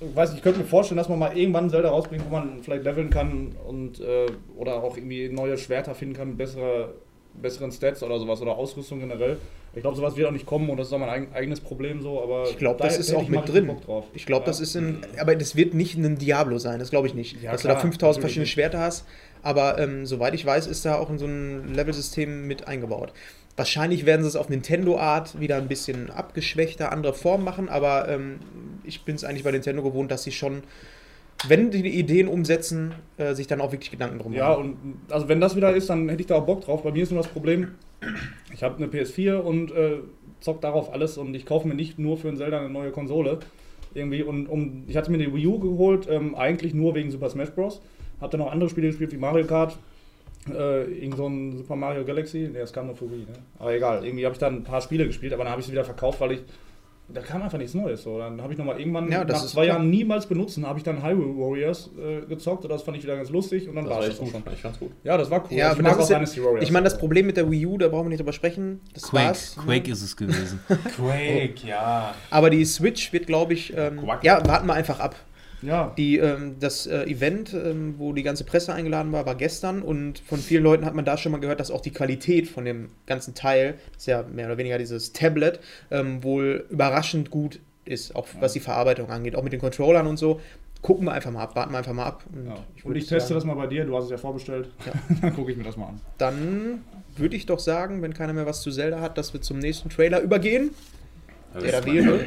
ich, 0.00 0.16
weiß 0.16 0.30
nicht, 0.30 0.38
ich 0.38 0.42
könnte 0.44 0.60
mir 0.60 0.66
vorstellen, 0.66 0.96
dass 0.98 1.08
man 1.08 1.18
mal 1.18 1.36
irgendwann 1.36 1.68
Zelda 1.68 1.90
rausbringt, 1.90 2.24
wo 2.28 2.32
man 2.32 2.62
vielleicht 2.62 2.84
leveln 2.84 3.10
kann 3.10 3.54
und 3.66 4.00
äh, 4.00 4.26
oder 4.56 4.82
auch 4.82 4.96
irgendwie 4.96 5.28
neue 5.28 5.58
Schwerter 5.58 5.94
finden 5.94 6.14
kann 6.14 6.28
mit 6.28 6.38
bessere, 6.38 6.94
besseren 7.34 7.72
Stats 7.72 8.02
oder 8.02 8.18
sowas 8.18 8.40
oder 8.40 8.56
Ausrüstung 8.56 9.00
generell. 9.00 9.36
Ich 9.74 9.82
glaube, 9.82 9.96
sowas 9.96 10.16
wird 10.16 10.26
auch 10.26 10.32
nicht 10.32 10.46
kommen 10.46 10.70
und 10.70 10.78
das 10.78 10.86
ist 10.86 10.92
auch 10.94 10.98
mein 10.98 11.10
eig- 11.26 11.34
eigenes 11.34 11.60
Problem 11.60 12.00
so, 12.00 12.22
aber 12.22 12.44
Ich 12.48 12.56
glaube, 12.56 12.78
da 12.78 12.84
das 12.86 12.96
ist 12.98 13.12
auch 13.14 13.28
mit 13.28 13.46
drin. 13.46 13.66
Bock 13.66 13.82
drauf. 13.84 14.06
Ich 14.14 14.24
glaube, 14.24 14.44
Ja. 14.44 14.46
das 14.46 14.60
ist 14.60 14.74
in. 14.74 15.00
Aber 15.20 15.34
das 15.36 15.54
wird 15.54 15.74
nicht 15.74 15.96
ein 15.98 16.16
Diablo 16.16 16.56
sein, 16.58 16.78
das 16.78 16.88
glaube 16.88 17.08
ich 17.08 17.14
nicht. 17.14 17.42
Ja, 17.42 17.52
dass 17.52 17.60
du 17.60 17.66
klar, 17.68 17.74
da 17.74 17.80
5000 17.82 18.00
natürlich 18.00 18.20
verschiedene 18.22 18.44
nicht. 18.44 18.52
Schwerter 18.52 18.78
hast. 18.80 19.06
Aber 19.42 19.78
ähm, 19.78 20.06
soweit 20.06 20.34
ich 20.34 20.44
weiß, 20.44 20.66
ist 20.66 20.84
da 20.84 20.96
auch 20.96 21.10
in 21.10 21.18
so 21.18 21.26
ein 21.26 21.74
Levelsystem 21.74 22.46
mit 22.46 22.68
eingebaut. 22.68 23.12
Wahrscheinlich 23.56 24.04
werden 24.04 24.22
sie 24.22 24.28
es 24.28 24.36
auf 24.36 24.50
Nintendo-Art 24.50 25.40
wieder 25.40 25.56
ein 25.56 25.68
bisschen 25.68 26.10
abgeschwächter, 26.10 26.92
andere 26.92 27.14
Form 27.14 27.42
machen, 27.42 27.68
aber 27.70 28.08
ähm, 28.08 28.38
ich 28.84 29.04
bin 29.04 29.14
es 29.14 29.24
eigentlich 29.24 29.44
bei 29.44 29.50
Nintendo 29.50 29.82
gewohnt, 29.82 30.10
dass 30.10 30.24
sie 30.24 30.32
schon, 30.32 30.62
wenn 31.48 31.70
die 31.70 31.88
Ideen 31.88 32.28
umsetzen, 32.28 32.94
äh, 33.16 33.34
sich 33.34 33.46
dann 33.46 33.62
auch 33.62 33.72
wirklich 33.72 33.90
Gedanken 33.90 34.18
drum 34.18 34.34
Ja, 34.34 34.52
und 34.52 34.76
also 35.08 35.28
wenn 35.28 35.40
das 35.40 35.56
wieder 35.56 35.74
ist, 35.74 35.88
dann 35.88 36.10
hätte 36.10 36.20
ich 36.20 36.26
da 36.26 36.36
auch 36.36 36.44
Bock 36.44 36.62
drauf. 36.62 36.82
Bei 36.82 36.92
mir 36.92 37.02
ist 37.02 37.12
nur 37.12 37.22
das 37.22 37.32
Problem, 37.32 37.76
ich 38.52 38.62
habe 38.62 38.76
eine 38.76 38.88
PS4 38.88 39.36
und 39.36 39.70
äh, 39.72 40.00
zock 40.40 40.60
darauf 40.60 40.92
alles 40.92 41.16
und 41.16 41.34
ich 41.34 41.46
kaufe 41.46 41.66
mir 41.66 41.74
nicht 41.74 41.98
nur 41.98 42.18
für 42.18 42.28
ein 42.28 42.36
Zelda 42.36 42.58
eine 42.58 42.68
neue 42.68 42.90
Konsole. 42.90 43.38
Irgendwie 43.94 44.22
und 44.22 44.48
um, 44.48 44.84
ich 44.86 44.96
hatte 44.98 45.10
mir 45.10 45.16
die 45.18 45.32
Wii 45.32 45.46
U 45.46 45.58
geholt, 45.58 46.06
ähm, 46.10 46.34
eigentlich 46.34 46.74
nur 46.74 46.94
wegen 46.94 47.10
Super 47.10 47.30
Smash 47.30 47.50
Bros. 47.52 47.80
Hab 48.20 48.30
dann 48.30 48.40
noch 48.40 48.50
andere 48.50 48.70
Spiele 48.70 48.88
gespielt 48.88 49.12
wie 49.12 49.16
Mario 49.16 49.46
Kart, 49.46 49.78
äh, 50.48 50.84
irgend 50.84 51.16
so 51.16 51.26
ein 51.26 51.56
Super 51.56 51.76
Mario 51.76 52.04
Galaxy, 52.04 52.48
ne, 52.52 52.60
das 52.60 52.72
kam 52.72 52.86
nur 52.86 52.96
für 52.96 53.10
Wii, 53.10 53.20
ne? 53.20 53.38
Aber 53.58 53.74
egal, 53.74 54.04
irgendwie 54.04 54.24
habe 54.24 54.32
ich 54.32 54.38
dann 54.38 54.56
ein 54.56 54.64
paar 54.64 54.80
Spiele 54.80 55.06
gespielt, 55.06 55.32
aber 55.32 55.44
dann 55.44 55.50
habe 55.50 55.60
ich 55.60 55.66
sie 55.66 55.72
wieder 55.72 55.84
verkauft, 55.84 56.20
weil 56.20 56.32
ich 56.32 56.42
da 57.08 57.20
kam 57.20 57.42
einfach 57.42 57.58
nichts 57.58 57.74
Neues. 57.74 58.02
So. 58.02 58.18
Dann 58.18 58.42
habe 58.42 58.52
ich 58.52 58.58
nochmal 58.58 58.80
irgendwann 58.80 59.10
Ja, 59.10 59.24
das 59.24 59.42
nach 59.42 59.48
zwei 59.48 59.64
klar. 59.64 59.76
Jahren 59.76 59.90
niemals 59.90 60.26
benutzen, 60.26 60.66
habe 60.66 60.78
ich 60.78 60.84
dann 60.84 61.04
Hyrule 61.04 61.36
Warriors 61.38 61.90
äh, 61.96 62.26
gezockt 62.26 62.64
und 62.64 62.70
das 62.70 62.82
fand 62.82 62.96
ich 62.96 63.04
wieder 63.04 63.16
ganz 63.16 63.30
lustig 63.30 63.68
und 63.68 63.76
dann 63.76 63.84
das 63.84 63.94
war 63.94 64.02
das 64.02 64.16
auch 64.16 64.24
gut. 64.24 64.32
schon. 64.32 64.42
Ich 64.52 64.60
fand's 64.60 64.78
gut. 64.80 64.90
Ja, 65.04 65.16
das 65.16 65.30
war 65.30 65.44
cool. 65.44 65.56
Ja, 65.56 65.72
ich 65.72 65.78
mag 65.78 65.98
auch 65.98 66.06
Dynasty 66.06 66.42
Warriors. 66.42 66.64
ich 66.64 66.72
meine, 66.72 66.84
das 66.84 66.98
Problem 66.98 67.26
mit 67.26 67.36
der 67.36 67.48
Wii 67.48 67.66
U, 67.66 67.78
da 67.78 67.88
brauchen 67.88 68.06
wir 68.06 68.10
nicht 68.10 68.20
drüber 68.20 68.32
sprechen. 68.32 68.80
Das 68.92 69.04
Quake, 69.04 69.24
war's. 69.24 69.56
Quake 69.56 69.90
ist 69.90 70.02
es 70.02 70.16
gewesen. 70.16 70.58
Quake, 70.96 71.66
ja. 71.66 72.14
Aber 72.30 72.50
die 72.50 72.64
Switch 72.64 73.12
wird, 73.12 73.26
glaube 73.26 73.54
ich, 73.54 73.72
ähm, 73.76 73.98
Quack. 74.00 74.24
ja, 74.24 74.44
warten 74.46 74.66
wir 74.66 74.74
einfach 74.74 74.98
ab. 74.98 75.14
Ja, 75.62 75.94
Die, 75.96 76.18
ähm, 76.18 76.56
das 76.60 76.86
äh, 76.86 77.04
Event, 77.04 77.54
ähm, 77.54 77.94
wo 77.98 78.12
die 78.12 78.22
ganze 78.22 78.44
Presse 78.44 78.74
eingeladen 78.74 79.12
war, 79.12 79.26
war 79.26 79.34
gestern 79.34 79.82
und 79.82 80.18
von 80.18 80.38
vielen 80.38 80.62
Leuten 80.62 80.84
hat 80.84 80.94
man 80.94 81.04
da 81.04 81.16
schon 81.16 81.32
mal 81.32 81.38
gehört, 81.38 81.60
dass 81.60 81.70
auch 81.70 81.80
die 81.80 81.92
Qualität 81.92 82.46
von 82.46 82.64
dem 82.64 82.90
ganzen 83.06 83.34
Teil, 83.34 83.74
das 83.92 84.02
ist 84.02 84.06
ja 84.06 84.22
mehr 84.22 84.46
oder 84.46 84.58
weniger 84.58 84.78
dieses 84.78 85.12
Tablet, 85.12 85.60
ähm, 85.90 86.22
wohl 86.22 86.66
überraschend 86.70 87.30
gut 87.30 87.60
ist, 87.84 88.14
auch 88.14 88.26
was 88.40 88.52
die 88.52 88.60
Verarbeitung 88.60 89.10
angeht, 89.10 89.36
auch 89.36 89.42
mit 89.42 89.52
den 89.52 89.60
Controllern 89.60 90.06
und 90.06 90.18
so. 90.18 90.40
Gucken 90.82 91.06
wir 91.06 91.12
einfach 91.12 91.30
mal 91.30 91.42
ab, 91.42 91.56
warten 91.56 91.72
wir 91.72 91.78
einfach 91.78 91.94
mal 91.94 92.04
ab. 92.04 92.24
Und 92.32 92.46
ja. 92.46 92.54
ich 92.76 92.84
und 92.84 92.94
ich 92.96 93.06
teste 93.06 93.28
sagen, 93.28 93.34
das 93.36 93.44
mal 93.44 93.54
bei 93.54 93.66
dir, 93.66 93.84
du 93.84 93.96
hast 93.96 94.04
es 94.04 94.10
ja 94.10 94.18
vorbestellt. 94.18 94.68
Ja. 94.84 94.92
dann 95.22 95.34
gucke 95.34 95.50
ich 95.50 95.56
mir 95.56 95.64
das 95.64 95.76
mal 95.76 95.88
an. 95.88 96.00
Dann 96.18 96.84
würde 97.16 97.34
ich 97.34 97.46
doch 97.46 97.58
sagen, 97.58 98.02
wenn 98.02 98.12
keiner 98.12 98.34
mehr 98.34 98.46
was 98.46 98.60
zu 98.60 98.70
Zelda 98.70 99.00
hat, 99.00 99.16
dass 99.16 99.32
wir 99.32 99.40
zum 99.40 99.58
nächsten 99.58 99.88
Trailer 99.88 100.20
übergehen. 100.20 100.70
Der 101.60 101.80
da 101.80 101.86
wäre. 101.86 102.26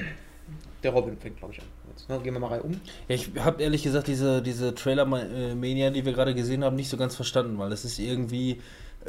Der 0.82 0.92
Robin 0.92 1.18
fängt, 1.18 1.38
glaube 1.38 1.54
ich, 1.54 1.60
an. 1.60 1.68
Ne? 2.10 2.20
Gehen 2.20 2.34
wir 2.34 2.40
mal 2.40 2.60
um. 2.60 2.72
Ja, 3.08 3.16
ich 3.16 3.30
habe 3.40 3.62
ehrlich 3.62 3.84
gesagt 3.84 4.08
diese, 4.08 4.42
diese 4.42 4.74
Trailer-Mania, 4.74 5.92
die 5.92 6.04
wir 6.06 6.14
gerade 6.14 6.34
gesehen 6.34 6.64
haben, 6.64 6.76
nicht 6.76 6.90
so 6.90 6.98
ganz 6.98 7.16
verstanden, 7.16 7.58
weil 7.60 7.70
das 7.70 7.86
ist 7.86 8.00
irgendwie. 8.00 8.60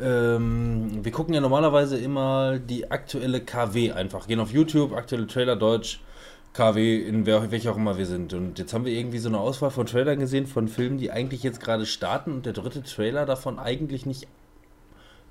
Ähm, 0.00 1.04
wir 1.04 1.10
gucken 1.10 1.34
ja 1.34 1.40
normalerweise 1.40 1.98
immer 1.98 2.58
die 2.58 2.90
aktuelle 2.90 3.40
KW 3.40 3.92
einfach. 3.92 4.28
Gehen 4.28 4.38
auf 4.38 4.52
YouTube, 4.52 4.92
aktuelle 4.92 5.26
Trailer 5.26 5.56
Deutsch, 5.56 6.00
KW, 6.52 7.00
in 7.00 7.26
welcher 7.26 7.72
auch 7.72 7.76
immer 7.76 7.98
wir 7.98 8.06
sind. 8.06 8.32
Und 8.34 8.58
jetzt 8.58 8.72
haben 8.72 8.84
wir 8.84 8.92
irgendwie 8.92 9.18
so 9.18 9.28
eine 9.28 9.40
Auswahl 9.40 9.70
von 9.70 9.86
Trailern 9.86 10.20
gesehen, 10.20 10.46
von 10.46 10.68
Filmen, 10.68 10.98
die 10.98 11.10
eigentlich 11.10 11.42
jetzt 11.42 11.60
gerade 11.60 11.86
starten 11.86 12.32
und 12.32 12.46
der 12.46 12.52
dritte 12.52 12.82
Trailer 12.82 13.26
davon 13.26 13.58
eigentlich 13.58 14.06
nicht, 14.06 14.28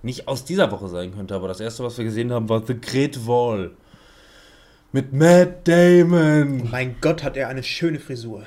nicht 0.01 0.27
aus 0.27 0.43
dieser 0.43 0.71
Woche 0.71 0.89
sein 0.89 1.15
könnte. 1.15 1.35
Aber 1.35 1.47
das 1.47 1.61
erste, 1.61 1.83
was 1.83 1.97
wir 1.97 2.05
gesehen 2.05 2.33
haben, 2.33 2.49
war 2.49 2.65
The 2.65 2.79
Great 2.79 3.27
Wall. 3.27 3.71
Mit 4.91 5.13
Matt 5.13 5.67
Damon. 5.67 6.67
Mein 6.71 6.95
Gott, 6.99 7.23
hat 7.23 7.37
er 7.37 7.47
eine 7.47 7.61
schöne 7.61 7.99
Frisur. 7.99 8.45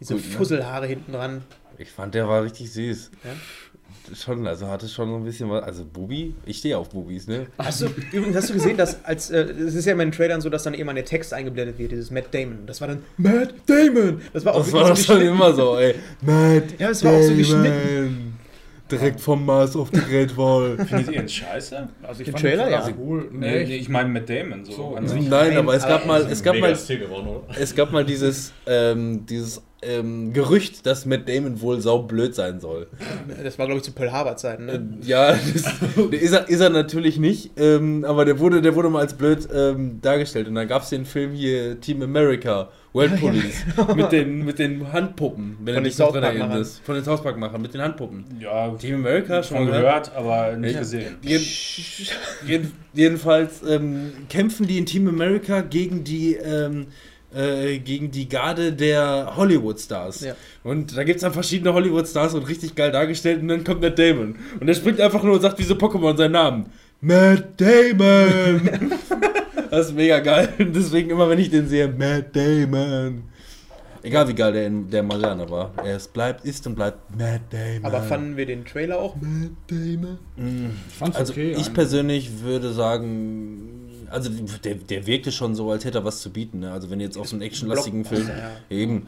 Diese 0.00 0.14
Gut, 0.14 0.24
ne? 0.24 0.30
Fusselhaare 0.30 0.86
hinten 0.86 1.12
dran. 1.12 1.42
Ich 1.76 1.90
fand, 1.90 2.14
der 2.14 2.26
war 2.26 2.42
richtig 2.42 2.72
süß. 2.72 3.10
Ja? 3.22 4.14
Schon, 4.16 4.46
also 4.46 4.68
hatte 4.68 4.88
schon 4.88 5.10
so 5.10 5.16
ein 5.16 5.24
bisschen 5.24 5.50
was. 5.50 5.62
Also 5.62 5.84
Bubi, 5.84 6.34
ich 6.46 6.56
stehe 6.58 6.78
auf 6.78 6.88
Bubis, 6.88 7.26
ne? 7.26 7.48
Hast 7.58 7.82
du, 7.82 7.86
übrigens, 8.12 8.36
hast 8.36 8.48
du 8.48 8.54
gesehen, 8.54 8.78
dass 8.78 9.04
als, 9.04 9.28
äh, 9.30 9.40
es 9.42 9.74
ist 9.74 9.84
ja 9.84 9.92
in 9.92 9.98
den 9.98 10.12
Trailern 10.12 10.40
so, 10.40 10.48
dass 10.48 10.62
dann 10.62 10.72
immer 10.72 10.94
der 10.94 11.04
Text 11.04 11.34
eingeblendet 11.34 11.78
wird, 11.78 11.92
dieses 11.92 12.10
Matt 12.10 12.32
Damon. 12.32 12.64
Das 12.64 12.80
war 12.80 12.88
dann 12.88 13.02
Matt 13.18 13.52
Damon. 13.66 14.22
Das 14.32 14.46
war 14.46 14.54
auch 14.54 14.64
Das 14.64 14.72
war 14.72 14.96
so 14.96 15.12
doch 15.12 15.18
schon 15.18 15.20
immer 15.20 15.52
so, 15.52 15.76
ey. 15.76 15.96
Matt 16.22 16.78
Ja, 16.78 16.88
es 16.88 17.04
war 17.04 17.12
auch 17.12 17.22
so 17.22 17.34
geschnitten. 17.34 18.37
Direkt 18.90 19.20
vom 19.20 19.44
Mars 19.44 19.76
auf 19.76 19.90
die 19.90 20.00
Great 20.00 20.36
Wall. 20.36 20.76
Findet 20.86 21.10
ihr 21.12 21.20
ihn 21.22 21.28
scheiße? 21.28 21.88
Also 22.02 22.20
ich 22.20 22.26
Den 22.26 22.32
fand 22.32 22.44
Trailer, 22.44 22.70
ja. 22.70 22.88
cool. 22.98 23.28
Nee, 23.32 23.64
Nee, 23.64 23.76
ich- 23.76 23.88
meine 23.88 24.08
mit 24.08 24.28
Damon 24.28 24.64
so. 24.64 24.72
So, 24.72 24.98
sich. 25.04 25.28
Nein, 25.28 25.56
aber 25.56 25.74
es 25.74 25.86
gab 25.86 26.06
mal, 26.06 26.26
es 26.30 26.42
gab 26.42 26.56
mal, 26.58 26.74
Stil 26.74 27.00
geworden, 27.00 27.28
oder? 27.28 27.44
es 27.58 27.74
gab 27.74 27.92
mal 27.92 28.04
dieses, 28.04 28.52
ähm, 28.66 29.26
dieses 29.26 29.62
ähm, 29.82 30.32
Gerücht, 30.32 30.86
dass 30.86 31.06
Matt 31.06 31.28
Damon 31.28 31.60
wohl 31.60 31.80
saublöd 31.80 32.34
sein 32.34 32.60
soll. 32.60 32.88
Das 33.42 33.58
war, 33.58 33.66
glaube 33.66 33.78
ich, 33.78 33.84
zu 33.84 33.92
Pearl 33.92 34.10
Harbor 34.12 34.36
Zeiten. 34.36 34.66
Ne? 34.66 34.98
Ja, 35.02 35.32
das, 35.54 35.72
ist, 36.10 36.32
er, 36.32 36.48
ist 36.48 36.60
er 36.60 36.70
natürlich 36.70 37.18
nicht, 37.18 37.52
ähm, 37.58 38.04
aber 38.04 38.24
der 38.24 38.38
wurde, 38.40 38.60
der 38.60 38.74
wurde 38.74 38.88
mal 38.90 39.00
als 39.00 39.14
blöd 39.14 39.48
ähm, 39.54 40.00
dargestellt. 40.00 40.48
Und 40.48 40.56
dann 40.56 40.66
gab 40.66 40.82
es 40.82 40.88
den 40.90 41.04
Film 41.04 41.32
hier 41.32 41.80
Team 41.80 42.02
America, 42.02 42.70
World 42.92 43.20
Police, 43.20 43.64
mit, 43.96 44.12
den, 44.12 44.44
mit 44.44 44.58
den 44.58 44.92
Handpuppen, 44.92 45.58
wenn 45.62 45.74
den 45.74 45.84
dich 45.84 45.98
noch 45.98 46.14
erinnerst. 46.14 46.48
Machern. 46.48 46.84
Von 46.84 46.94
den 46.94 47.04
South 47.04 47.22
Park 47.22 47.38
Machern, 47.38 47.60
mit 47.60 47.74
den 47.74 47.82
Handpuppen. 47.82 48.24
Ja, 48.40 48.68
Team 48.70 48.96
America, 48.96 49.42
schon 49.42 49.56
schon 49.58 49.66
mal 49.66 49.72
gehört? 49.78 50.12
gehört, 50.12 50.16
aber 50.16 50.56
nicht 50.56 50.72
Ja. 50.74 50.80
gesehen. 50.80 51.16
Jeden, 51.22 51.44
jeden, 52.46 52.72
jedenfalls 52.94 53.62
ähm, 53.68 54.12
kämpfen 54.28 54.66
die 54.66 54.78
in 54.78 54.86
Team 54.86 55.06
America 55.08 55.60
gegen 55.60 56.02
die 56.04 56.34
ähm, 56.34 56.86
äh, 57.34 57.78
gegen 57.78 58.10
die 58.10 58.26
Garde 58.28 58.72
der 58.72 59.34
Hollywood-Stars. 59.36 60.22
Ja. 60.22 60.34
Und 60.64 60.96
da 60.96 61.04
gibt 61.04 61.16
es 61.16 61.22
dann 61.22 61.34
verschiedene 61.34 61.74
Hollywood-Stars 61.74 62.32
und 62.34 62.48
richtig 62.48 62.74
geil 62.74 62.90
dargestellt 62.90 63.42
und 63.42 63.48
dann 63.48 63.64
kommt 63.64 63.82
Matt 63.82 63.98
Damon. 63.98 64.36
Und 64.58 64.66
der 64.66 64.72
springt 64.74 64.98
einfach 65.00 65.22
nur 65.22 65.34
und 65.34 65.42
sagt 65.42 65.58
diese 65.58 65.74
Pokémon 65.74 66.16
seinen 66.16 66.32
Namen. 66.32 66.66
Matt 67.02 67.60
Damon! 67.60 68.92
das 69.70 69.88
ist 69.88 69.94
mega 69.94 70.20
geil. 70.20 70.48
Deswegen 70.58 71.10
immer, 71.10 71.28
wenn 71.28 71.38
ich 71.38 71.50
den 71.50 71.68
sehe, 71.68 71.88
Matt 71.88 72.34
Damon. 72.34 73.24
Egal 74.02 74.28
wie 74.28 74.34
geil 74.34 74.52
der 74.52 74.66
in 74.66 74.88
der 74.90 75.02
Mariana 75.02 75.48
war. 75.50 75.72
Er 75.84 75.96
ist, 75.96 76.12
bleibt, 76.12 76.44
ist 76.44 76.66
und 76.66 76.74
bleibt 76.76 77.16
Matt 77.16 77.42
Damon. 77.50 77.84
Aber 77.84 78.02
fanden 78.02 78.36
wir 78.36 78.46
den 78.46 78.64
Trailer 78.64 78.98
auch? 78.98 79.16
Matt 79.16 79.50
Damon. 79.66 80.18
Ich 80.88 80.94
fand's 80.94 81.16
Also 81.16 81.32
okay. 81.32 81.50
ich 81.50 81.56
eigentlich. 81.56 81.74
persönlich 81.74 82.40
würde 82.42 82.72
sagen, 82.72 84.06
also 84.10 84.30
der, 84.64 84.74
der 84.76 85.06
wirkte 85.06 85.32
schon 85.32 85.54
so, 85.54 85.70
als 85.70 85.84
hätte 85.84 85.98
er 85.98 86.04
was 86.04 86.20
zu 86.20 86.30
bieten. 86.30 86.60
Ne? 86.60 86.72
Also 86.72 86.90
wenn 86.90 86.98
du 86.98 87.04
jetzt 87.04 87.18
auf 87.18 87.28
so 87.28 87.36
einen 87.36 87.42
actionlastigen 87.42 88.04
Film 88.04 88.24
Blockbuster, 88.24 88.60
eben. 88.70 89.06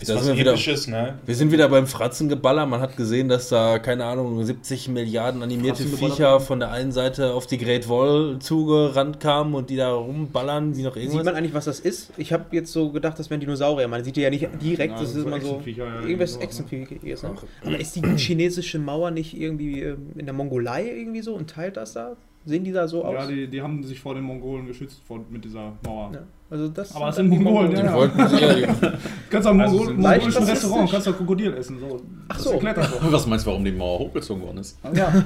Ist 0.00 0.08
Da 0.10 0.16
was 0.16 0.24
sind 0.24 0.34
wir 0.34 0.40
wieder, 0.40 0.52
Episches, 0.52 0.88
ne? 0.88 1.18
wir 1.24 1.34
sind 1.34 1.52
wieder 1.52 1.68
beim 1.68 1.86
Fratzengeballer. 1.86 2.66
Man 2.66 2.80
hat 2.80 2.96
gesehen, 2.96 3.28
dass 3.28 3.48
da, 3.48 3.78
keine 3.78 4.04
Ahnung, 4.04 4.44
70 4.44 4.88
Milliarden 4.88 5.42
animierte. 5.42 5.84
Viecher 5.84 6.40
von 6.40 6.60
der 6.60 6.70
einen 6.70 6.92
Seite 6.92 7.32
auf 7.32 7.46
die 7.46 7.58
Great 7.58 7.88
Wall 7.88 8.38
zugerannt 8.40 9.20
kamen 9.20 9.54
und 9.54 9.70
die 9.70 9.76
da 9.76 9.92
rumballern 9.92 10.76
wie 10.76 10.82
noch 10.82 10.94
Sieht 10.94 11.04
irgendwas. 11.04 11.24
man 11.24 11.34
eigentlich, 11.36 11.54
was 11.54 11.66
das 11.66 11.80
ist? 11.80 12.12
Ich 12.16 12.32
habe 12.32 12.44
jetzt 12.56 12.72
so 12.72 12.90
gedacht, 12.90 13.18
das 13.18 13.30
wären 13.30 13.40
Dinosaurier. 13.40 13.88
Man 13.88 14.02
sieht 14.04 14.16
die 14.16 14.22
ja 14.22 14.30
nicht 14.30 14.48
direkt, 14.60 14.94
Ja, 14.94 15.00
das 15.00 15.12
so 15.12 15.20
ist 15.20 15.26
immer 15.26 15.40
so 15.40 15.46
Echsenviecher, 15.48 15.86
ja, 15.86 16.00
irgendwas 16.02 16.36
ne? 16.36 16.44
Echsenviehiges. 16.44 17.22
Ne? 17.22 17.34
Aber 17.64 17.78
ist 17.78 17.96
die 17.96 18.02
chinesische 18.16 18.78
Mauer 18.78 19.10
nicht 19.10 19.38
irgendwie 19.38 19.80
ähm, 19.82 20.10
in 20.16 20.26
der 20.26 20.34
Mongolei 20.34 20.86
irgendwie 20.86 21.22
so 21.22 21.34
und 21.34 21.48
teilt 21.48 21.76
das 21.76 21.92
da? 21.92 22.16
Sehen 22.46 22.64
die 22.64 22.72
da 22.72 22.86
so 22.86 23.04
aus? 23.04 23.14
Ja, 23.14 23.26
die, 23.26 23.48
die 23.48 23.62
haben 23.62 23.82
sich 23.82 23.98
vor 24.00 24.14
den 24.14 24.24
Mongolen 24.24 24.66
geschützt 24.66 25.00
vor, 25.06 25.24
mit 25.30 25.44
dieser 25.44 25.72
Mauer. 25.82 26.10
Ja, 26.12 26.22
Also 26.54 26.68
das 26.68 26.94
Aber 26.94 27.08
es 27.08 27.16
dann 27.16 27.28
sind 27.28 27.42
Mongolen, 27.42 27.70
Die 27.72 27.76
ja, 27.78 27.84
ja. 27.86 27.94
wollten 27.94 28.28
sie 28.28 28.36
ja, 28.36 28.74
kannst 29.30 29.48
am 29.48 29.60
Also 29.60 29.76
Mongol 29.76 29.94
mongolischen 29.94 30.44
Restaurant 30.44 30.88
kannst 30.88 31.06
du 31.08 31.12
Krokodil 31.12 31.52
essen. 31.54 31.80
So. 31.80 32.00
Ach 32.28 32.36
Das 32.36 32.44
so. 32.44 32.60
das. 32.60 32.90
Was 33.10 33.26
meinst 33.26 33.44
du, 33.44 33.50
warum 33.50 33.64
die 33.64 33.72
Mauer 33.72 33.98
hochgezogen 33.98 34.40
worden 34.44 34.58
ist? 34.58 34.78
Ja. 34.94 35.12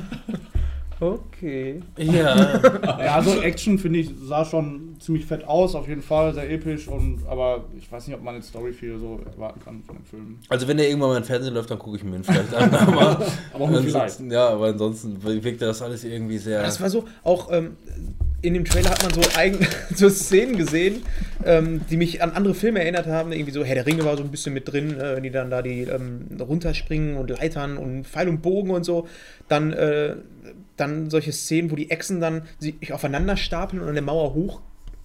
Okay. 1.01 1.81
ja. 1.97 2.61
ja, 2.83 3.15
also 3.15 3.41
Action 3.41 3.79
finde 3.79 4.01
ich 4.01 4.11
sah 4.21 4.45
schon 4.45 4.97
ziemlich 4.99 5.27
fett 5.27 5.47
aus, 5.47 5.77
auf 5.77 5.87
jeden 5.87 6.03
Fall, 6.03 6.35
sehr 6.35 6.51
episch 6.51 6.89
und 6.89 7.21
aber 7.29 7.67
ich 7.79 7.93
weiß 7.93 8.09
nicht, 8.09 8.17
ob 8.17 8.25
man 8.25 8.35
jetzt 8.35 8.49
Story 8.49 8.73
viel 8.73 8.99
so 8.99 9.21
erwarten 9.25 9.61
kann 9.65 9.81
von 9.85 9.95
dem 9.95 10.05
Film. 10.05 10.39
Also 10.49 10.67
wenn 10.67 10.77
der 10.77 10.89
irgendwann 10.89 11.11
mal 11.11 11.19
im 11.19 11.23
Fernsehen 11.23 11.55
läuft, 11.55 11.71
dann 11.71 11.79
gucke 11.79 11.99
ich 11.99 12.03
mir 12.03 12.17
ihn 12.17 12.25
vielleicht 12.25 12.53
an. 12.53 12.75
Aber, 12.75 13.25
Aber 13.55 13.69
nur 13.69 13.79
vielleicht. 13.79 13.95
ansonsten, 13.95 14.33
ja, 14.33 14.49
aber 14.49 14.67
ansonsten 14.67 15.23
wirkte 15.23 15.67
das 15.67 15.83
alles 15.83 16.03
irgendwie 16.03 16.39
sehr. 16.39 16.63
Das 16.63 16.81
war 16.81 16.91
so, 16.91 17.05
auch 17.23 17.53
ähm, 17.53 17.77
in 18.41 18.55
dem 18.55 18.65
Trailer 18.65 18.91
hat 18.91 19.03
man 19.03 19.13
so, 19.13 19.23
eigen, 19.37 19.67
so 19.95 20.09
Szenen 20.09 20.57
gesehen, 20.57 21.03
ähm, 21.45 21.81
die 21.91 21.97
mich 21.97 22.23
an 22.23 22.31
andere 22.31 22.55
Filme 22.55 22.81
erinnert 22.81 23.07
haben. 23.07 23.33
Irgendwie 23.33 23.53
so, 23.53 23.65
Herr 23.65 23.75
der 23.75 23.87
Ringe 23.87 24.05
war 24.05 24.17
so 24.17 24.23
ein 24.23 24.31
bisschen 24.31 24.55
mit 24.55 24.71
drin, 24.71 24.99
äh, 24.99 25.17
wenn 25.17 25.23
die 25.23 25.31
dann 25.31 25.51
da 25.51 25.63
die 25.63 25.83
ähm, 25.83 26.27
runterspringen 26.39 27.17
und 27.17 27.31
Leitern 27.31 27.77
und 27.77 28.07
Pfeil 28.07 28.29
und 28.29 28.43
Bogen 28.43 28.71
und 28.71 28.85
so. 28.85 29.09
Dann, 29.49 29.73
äh, 29.73 30.17
dann 30.77 31.11
solche 31.11 31.33
Szenen, 31.33 31.71
wo 31.71 31.77
die 31.77 31.91
Echsen 31.91 32.21
dann 32.21 32.43
sich 32.59 32.93
aufeinander 32.93 33.37
stapeln 33.37 33.83
und 33.83 33.89
an 33.89 33.95
der 33.95 34.05
Mauer 34.05 34.35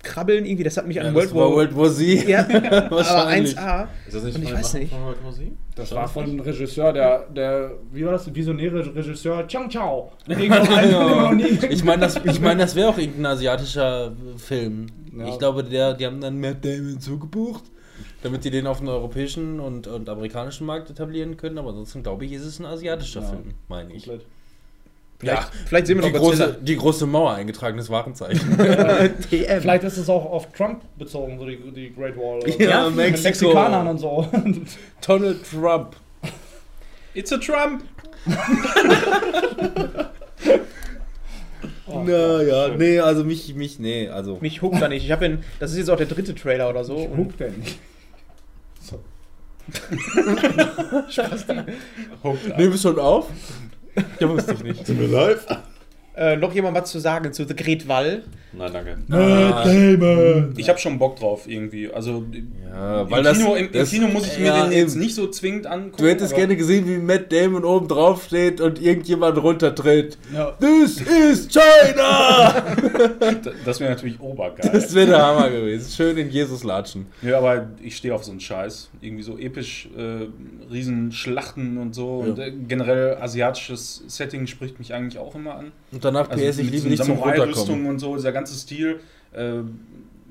hochkrabbeln. 0.04 0.46
Irgendwie, 0.46 0.64
das 0.64 0.78
hat 0.78 0.88
mich 0.88 0.98
ja, 0.98 1.04
an 1.04 1.14
World 1.16 1.34
war 1.34 1.50
World 1.52 1.76
War 1.76 1.90
Z. 1.92 2.28
Ja, 2.28 2.42
aber 2.48 2.92
Wahrscheinlich. 2.98 3.58
1A. 3.58 3.88
Ist 4.08 4.16
das 4.16 4.24
nicht 4.24 4.36
Und 4.36 4.44
ich 4.44 4.54
weiß 4.54 4.74
nicht. 4.76 4.92
von 4.94 5.04
World 5.06 5.24
War 5.24 5.32
Z? 5.34 5.44
Das 5.76 5.92
war 5.96 6.08
von 6.08 6.24
einem 6.26 6.40
Regisseur, 6.40 6.94
der, 6.94 7.28
der, 7.30 7.72
wie 7.92 8.06
war 8.06 8.12
das, 8.12 8.34
visionäre 8.34 8.96
Regisseur 8.96 9.48
Chang 9.48 9.70
Chao. 9.70 10.12
Nie- 10.28 10.36
Ich 11.70 11.84
meine, 11.84 12.02
das, 12.02 12.20
ich 12.24 12.40
mein, 12.40 12.60
das 12.60 12.76
wäre 12.76 12.90
auch 12.90 12.98
irgendein 12.98 13.26
asiatischer 13.28 14.14
Film. 14.38 14.86
Ja. 15.18 15.28
Ich 15.30 15.40
glaube, 15.40 15.64
der, 15.64 15.94
die 15.96 16.06
haben 16.06 16.22
dann 16.22 16.40
Matt 16.40 16.64
Damon 16.64 17.00
zugebucht, 17.00 17.64
damit 18.22 18.44
die 18.46 18.52
den 18.52 18.68
auf 18.68 18.80
den 18.80 18.88
europäischen 18.90 19.60
und, 19.60 19.88
und 19.88 20.08
amerikanischen 20.10 20.68
Markt 20.68 20.90
etablieren 20.92 21.38
können. 21.38 21.58
Aber 21.58 21.70
ansonsten 21.70 22.04
glaube 22.04 22.26
ich, 22.26 22.34
ist 22.34 22.46
es 22.46 22.60
ein 22.60 22.66
asiatischer 22.66 23.22
Ja. 23.22 23.28
Film, 23.30 23.54
meine 23.68 23.94
ich. 23.94 24.06
Komplett. 24.06 24.28
Vielleicht, 25.24 25.52
vielleicht 25.66 25.88
sehen 25.88 25.98
wir 25.98 26.06
Die 26.08 26.12
noch 26.14 26.20
große, 26.20 26.58
die 26.62 26.76
große 26.76 27.06
Mauer, 27.06 27.34
eingetragenes 27.34 27.90
Warenzeichen. 27.90 28.58
TM. 29.30 29.62
Vielleicht 29.62 29.84
ist 29.84 29.98
es 29.98 30.10
auch 30.10 30.26
auf 30.26 30.52
Trump 30.52 30.82
bezogen, 30.98 31.40
so 31.40 31.46
die, 31.46 31.58
die 31.72 31.94
Great 31.94 32.16
Wall. 32.18 32.40
Oder 32.40 32.62
Ja, 32.62 32.84
so. 32.86 32.90
Mit 32.92 32.98
Mexiko. 33.12 33.46
Mexikanern 33.48 33.88
und 33.88 33.98
so. 33.98 34.28
Donald 35.08 35.38
Trump. 35.50 35.96
It's 37.14 37.32
a 37.32 37.38
Trump! 37.38 37.84
Naja, 41.86 42.70
nee, 42.70 43.00
also 43.00 43.24
mich, 43.24 43.54
mich, 43.54 43.78
nee, 43.78 44.10
also. 44.10 44.38
Mich 44.42 44.62
huckt 44.62 44.82
da 44.82 44.88
nicht. 44.88 45.04
Ich 45.04 45.12
habe 45.12 45.40
das 45.60 45.72
ist 45.72 45.78
jetzt 45.78 45.90
auch 45.90 45.98
der 45.98 46.08
dritte 46.08 46.34
Trailer 46.34 46.70
oder 46.70 46.84
so. 46.84 46.96
Und 46.96 47.18
Huckt 47.18 47.40
denn 47.40 47.60
nicht. 47.60 47.78
Nehmen 52.58 52.72
wir 52.72 52.78
schon 52.78 53.00
auf? 53.00 53.28
Ja, 54.20 54.30
wusste 54.30 54.54
ich 54.54 54.64
nicht. 54.64 54.86
Sind 54.86 55.00
wir 55.00 55.08
live? 55.08 55.46
äh, 56.16 56.36
noch 56.36 56.54
jemand 56.54 56.78
was 56.78 56.92
zu 56.92 57.00
sagen 57.00 57.32
zu 57.34 57.46
The 57.46 57.56
Great 57.56 57.88
Wall? 57.88 58.24
Nein, 58.56 58.72
danke. 58.72 58.98
Ah, 59.12 59.66
Ich 60.58 60.70
habe 60.70 60.78
schon 60.80 61.00
Bock 61.00 61.16
drauf 61.18 61.48
irgendwie. 61.48 61.92
Also 61.92 62.24
Ja, 62.72 63.02
im, 63.02 63.10
weil 63.12 63.24
das- 63.24 63.38
Kino, 63.38 63.56
im, 63.56 63.66
im 63.66 63.72
das- 63.72 63.90
Kino 63.90 64.08
muss 64.08 64.28
ich 64.28 64.38
mir 64.40 64.46
ja, 64.46 64.64
den 64.68 64.72
jetzt 64.78 64.96
nicht 64.96 65.16
so 65.16 65.28
zwingend 65.28 65.66
angucken. 65.68 65.98
Du 65.98 66.08
hättest 66.08 66.36
gerne 66.36 66.56
gesehen, 66.56 66.88
wie 66.88 66.98
Matt 66.98 67.32
Damon 67.32 67.64
oben 67.66 67.88
drauf 67.88 68.26
steht 68.26 68.62
und 68.62 68.80
irgendjemand 68.82 69.42
runtertritt. 69.42 70.18
Ja. 70.34 70.52
This 70.60 71.02
is 71.02 71.48
China! 71.48 72.64
Das 73.66 73.80
wäre 73.80 73.92
natürlich 73.92 74.20
obergeil. 74.20 74.70
Das 74.72 74.94
wäre 74.94 75.08
der 75.08 75.22
Hammer 75.26 75.50
gewesen. 75.50 75.92
Schön 75.92 76.18
in 76.18 76.30
Jesus 76.30 76.64
latschen. 76.64 77.08
Ja, 77.22 77.38
aber 77.40 77.70
ich 77.82 77.96
stehe 77.98 78.14
auf 78.14 78.24
so 78.24 78.32
einen 78.32 78.40
Scheiß. 78.40 78.90
Irgendwie 79.02 79.24
so 79.24 79.38
episch, 79.38 79.90
äh, 79.98 80.28
Riesenschlachten 80.72 81.78
und 81.78 81.96
so. 81.96 82.22
Ja. 82.26 82.30
Und 82.32 82.40
äh, 82.40 82.52
generell 82.68 83.18
asiatisches 83.20 84.04
Setting 84.08 84.48
spricht 84.48 84.80
mich 84.80 84.94
eigentlich 84.94 85.18
auch 85.18 85.36
immer 85.36 85.56
an. 85.56 85.72
Und 85.92 86.04
danach 86.04 86.30
Also 86.30 86.44
PS, 86.44 86.60
ich 86.60 86.70
liebe 86.72 86.90
dich 86.90 87.02
zum 87.02 87.18
Runterkommen. 87.18 87.86
und 87.88 88.00
so, 88.00 88.16
dieser 88.16 88.32
ganze 88.32 88.43
Stil 88.52 89.00
äh, 89.32 89.62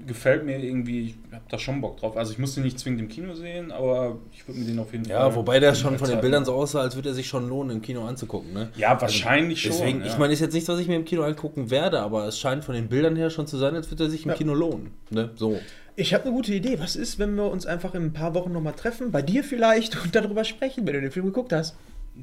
gefällt 0.06 0.44
mir 0.44 0.58
irgendwie. 0.58 1.06
Ich 1.06 1.14
habe 1.32 1.44
da 1.48 1.58
schon 1.58 1.80
Bock 1.80 1.98
drauf. 1.98 2.16
Also 2.16 2.32
ich 2.32 2.38
muss 2.38 2.54
den 2.54 2.64
nicht 2.64 2.78
zwingend 2.78 3.00
im 3.02 3.08
Kino 3.08 3.34
sehen, 3.34 3.70
aber 3.70 4.18
ich 4.32 4.46
würde 4.48 4.60
mir 4.60 4.66
den 4.66 4.78
auf 4.78 4.92
jeden 4.92 5.04
Fall. 5.04 5.14
Ja, 5.14 5.34
wobei 5.34 5.60
der 5.60 5.74
schon 5.74 5.98
von 5.98 6.08
den 6.08 6.20
Bildern 6.20 6.44
so 6.44 6.52
aussah, 6.54 6.80
als 6.80 6.96
würde 6.96 7.10
er 7.10 7.14
sich 7.14 7.28
schon 7.28 7.48
lohnen, 7.48 7.76
im 7.76 7.82
Kino 7.82 8.04
anzugucken. 8.04 8.52
Ne? 8.52 8.70
Ja, 8.76 9.00
wahrscheinlich 9.00 9.62
schon. 9.62 9.72
Deswegen, 9.72 10.00
ja. 10.00 10.06
ich 10.06 10.18
meine, 10.18 10.32
ist 10.32 10.40
jetzt 10.40 10.54
nichts, 10.54 10.68
was 10.68 10.80
ich 10.80 10.88
mir 10.88 10.96
im 10.96 11.04
Kino 11.04 11.22
angucken 11.22 11.70
werde, 11.70 12.00
aber 12.00 12.26
es 12.26 12.38
scheint 12.38 12.64
von 12.64 12.74
den 12.74 12.88
Bildern 12.88 13.16
her 13.16 13.30
schon 13.30 13.46
zu 13.46 13.56
sein, 13.58 13.74
als 13.76 13.90
würde 13.90 14.04
er 14.04 14.10
sich 14.10 14.24
im 14.24 14.30
Ja. 14.30 14.36
Kino 14.36 14.54
lohnen. 14.54 14.90
Ne? 15.10 15.30
So. 15.36 15.60
Ich 15.94 16.14
habe 16.14 16.24
eine 16.24 16.32
gute 16.32 16.54
Idee. 16.54 16.78
Was 16.80 16.96
ist, 16.96 17.18
wenn 17.18 17.34
wir 17.36 17.50
uns 17.50 17.66
einfach 17.66 17.94
in 17.94 18.02
ein 18.04 18.12
paar 18.12 18.34
Wochen 18.34 18.50
nochmal 18.50 18.72
treffen, 18.72 19.12
bei 19.12 19.20
dir 19.22 19.44
vielleicht, 19.44 20.02
und 20.02 20.14
darüber 20.14 20.42
sprechen, 20.44 20.86
wenn 20.86 20.94
du 20.94 21.00
den 21.02 21.10
Film 21.12 21.26
geguckt 21.26 21.52
hast? 21.52 21.76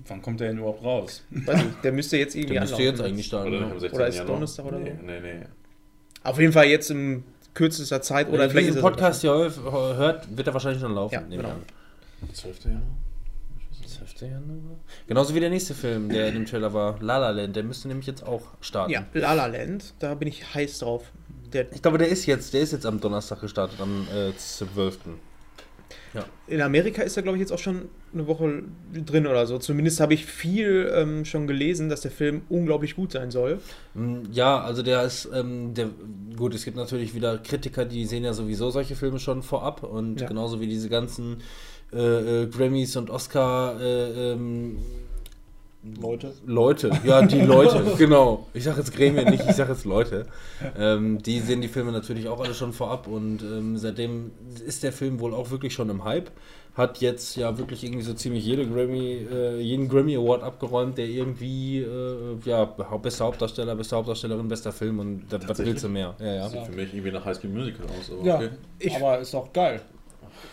Wann 0.07 0.21
kommt 0.21 0.39
der 0.39 0.49
denn 0.49 0.57
überhaupt 0.57 0.83
raus? 0.83 1.23
Weiß 1.31 1.55
nicht, 1.63 1.83
der 1.83 1.91
müsste 1.91 2.17
jetzt 2.17 2.35
irgendwie 2.35 2.53
Der 2.53 2.61
müsste 2.61 2.75
anlaufen. 2.77 2.97
jetzt 2.97 3.05
eigentlich 3.07 3.25
starten. 3.25 3.55
Oder, 3.55 3.79
16. 3.79 3.91
Oder 3.97 4.07
ist 4.07 4.15
Januar. 4.17 4.33
Donnerstag 4.35 4.65
oder 4.65 4.77
so? 4.79 4.83
nee, 4.83 4.93
Nee, 5.03 5.19
nee. 5.21 5.45
Auf 6.23 6.39
jeden 6.39 6.53
Fall 6.53 6.65
jetzt 6.65 6.91
in 6.91 7.23
kürzester 7.53 8.01
Zeit. 8.01 8.29
Oder 8.29 8.39
Wenn 8.39 8.49
vielleicht 8.51 8.67
ihr 8.67 8.69
ist 8.69 8.75
diesen 8.75 8.87
es 8.87 8.91
Podcast 8.93 9.21
hier 9.21 9.31
hört, 9.31 10.37
wird 10.37 10.47
er 10.47 10.53
wahrscheinlich 10.53 10.81
schon 10.81 10.93
laufen. 10.93 11.13
Ja, 11.13 11.21
genau. 11.21 11.49
an. 11.49 11.63
12. 12.33 12.65
Januar? 12.65 12.81
12. 13.85 14.21
Januar? 14.21 14.79
Genauso 15.07 15.35
wie 15.35 15.39
der 15.39 15.49
nächste 15.49 15.73
Film, 15.73 16.09
der 16.09 16.27
in 16.27 16.35
dem 16.35 16.45
Trailer 16.45 16.73
war, 16.73 16.97
La 17.01 17.17
La 17.17 17.31
Land, 17.31 17.55
der 17.55 17.63
müsste 17.63 17.87
nämlich 17.87 18.07
jetzt 18.07 18.23
auch 18.23 18.43
starten. 18.61 18.91
Ja, 18.91 19.05
La 19.13 19.33
La 19.33 19.45
Land, 19.47 19.93
da 19.99 20.15
bin 20.15 20.27
ich 20.27 20.53
heiß 20.53 20.79
drauf. 20.79 21.11
Der, 21.53 21.71
Ich 21.73 21.81
glaube, 21.81 21.97
der 21.97 22.09
ist 22.09 22.25
jetzt, 22.25 22.53
der 22.53 22.61
ist 22.61 22.71
jetzt 22.73 22.85
am 22.85 22.99
Donnerstag 22.99 23.41
gestartet, 23.41 23.79
am 23.81 24.07
äh, 24.13 24.35
12. 24.35 24.99
in 26.47 26.61
Amerika 26.61 27.03
ist 27.03 27.15
er, 27.17 27.23
glaube 27.23 27.37
ich, 27.37 27.41
jetzt 27.41 27.51
auch 27.51 27.59
schon 27.59 27.89
eine 28.13 28.25
Woche 28.27 28.63
drin 28.93 29.27
oder 29.27 29.45
so. 29.45 29.59
Zumindest 29.59 29.99
habe 29.99 30.13
ich 30.15 30.25
viel 30.25 30.91
ähm, 30.95 31.25
schon 31.25 31.45
gelesen, 31.45 31.89
dass 31.89 32.01
der 32.01 32.11
Film 32.11 32.41
unglaublich 32.49 32.95
gut 32.95 33.11
sein 33.11 33.29
soll. 33.31 33.59
Mm, 33.93 34.23
Ja, 34.31 34.59
also 34.61 34.81
der 34.81 35.03
ist, 35.03 35.29
ähm, 35.33 35.73
der, 35.75 35.89
gut, 36.35 36.55
es 36.55 36.65
gibt 36.65 36.77
natürlich 36.77 37.13
wieder 37.13 37.37
Kritiker, 37.37 37.85
die 37.85 38.05
sehen 38.05 38.23
ja 38.23 38.33
sowieso 38.33 38.71
solche 38.71 38.95
Filme 38.95 39.19
schon 39.19 39.43
vorab 39.43 39.83
und 39.83 40.19
Ja. 40.21 40.27
genauso 40.27 40.59
wie 40.59 40.67
diese 40.67 40.89
ganzen 40.89 41.37
äh, 41.93 42.43
äh, 42.43 42.47
Grammys 42.47 42.95
und 42.97 43.09
Oscar 43.09 43.79
äh, 43.81 44.31
ähm, 44.33 44.77
Leute. 46.01 46.33
Leute, 46.45 46.91
ja, 47.05 47.21
die 47.21 47.39
Leute, 47.41 47.81
genau. 47.97 48.47
Ich 48.53 48.65
sage 48.65 48.79
jetzt 48.79 48.93
Gremien 48.93 49.29
nicht, 49.29 49.43
ich 49.47 49.55
sage 49.55 49.71
jetzt 49.71 49.85
Leute. 49.85 50.25
Ähm, 50.77 51.23
die 51.23 51.39
sehen 51.39 51.61
die 51.61 51.69
Filme 51.69 51.91
natürlich 51.93 52.27
auch 52.27 52.41
alle 52.41 52.53
schon 52.53 52.73
vorab 52.73 53.07
und 53.07 53.41
ähm, 53.41 53.77
seitdem 53.77 54.31
ist 54.65 54.83
der 54.83 54.91
Film 54.91 55.19
wohl 55.21 55.33
auch 55.33 55.51
wirklich 55.51 55.73
schon 55.73 55.89
im 55.89 56.03
Hype. 56.03 56.31
Hat 56.75 56.99
jetzt 56.99 57.35
ja 57.37 57.57
wirklich 57.57 57.83
irgendwie 57.83 58.03
so 58.03 58.13
ziemlich 58.13 58.45
jede 58.45 58.65
Grammy, 58.67 59.25
äh, 59.31 59.59
jeden 59.59 59.87
Grammy 59.89 60.15
Award 60.17 60.43
abgeräumt, 60.43 60.97
der 60.97 61.07
irgendwie, 61.07 61.79
äh, 61.79 62.37
ja, 62.45 62.65
bester 62.65 63.25
Hauptdarsteller, 63.25 63.75
beste 63.75 63.95
Hauptdarstellerin, 63.95 64.47
bester 64.49 64.71
Film 64.73 64.99
und 64.99 65.23
da- 65.29 65.39
was 65.47 65.59
willst 65.59 65.83
du 65.83 65.89
mehr? 65.89 66.13
Ja, 66.19 66.33
ja. 66.35 66.49
Sieht 66.49 66.65
für 66.65 66.71
mich 66.73 66.93
irgendwie 66.93 67.11
nach 67.11 67.23
High 67.25 67.37
School 67.37 67.49
Musical 67.51 67.85
aus. 67.85 68.11
Aber 68.11 68.25
Ja, 68.25 68.35
okay. 68.35 68.49
Ich- 68.79 68.95
aber 68.95 69.19
ist 69.19 69.33
doch 69.33 69.51
geil. 69.53 69.81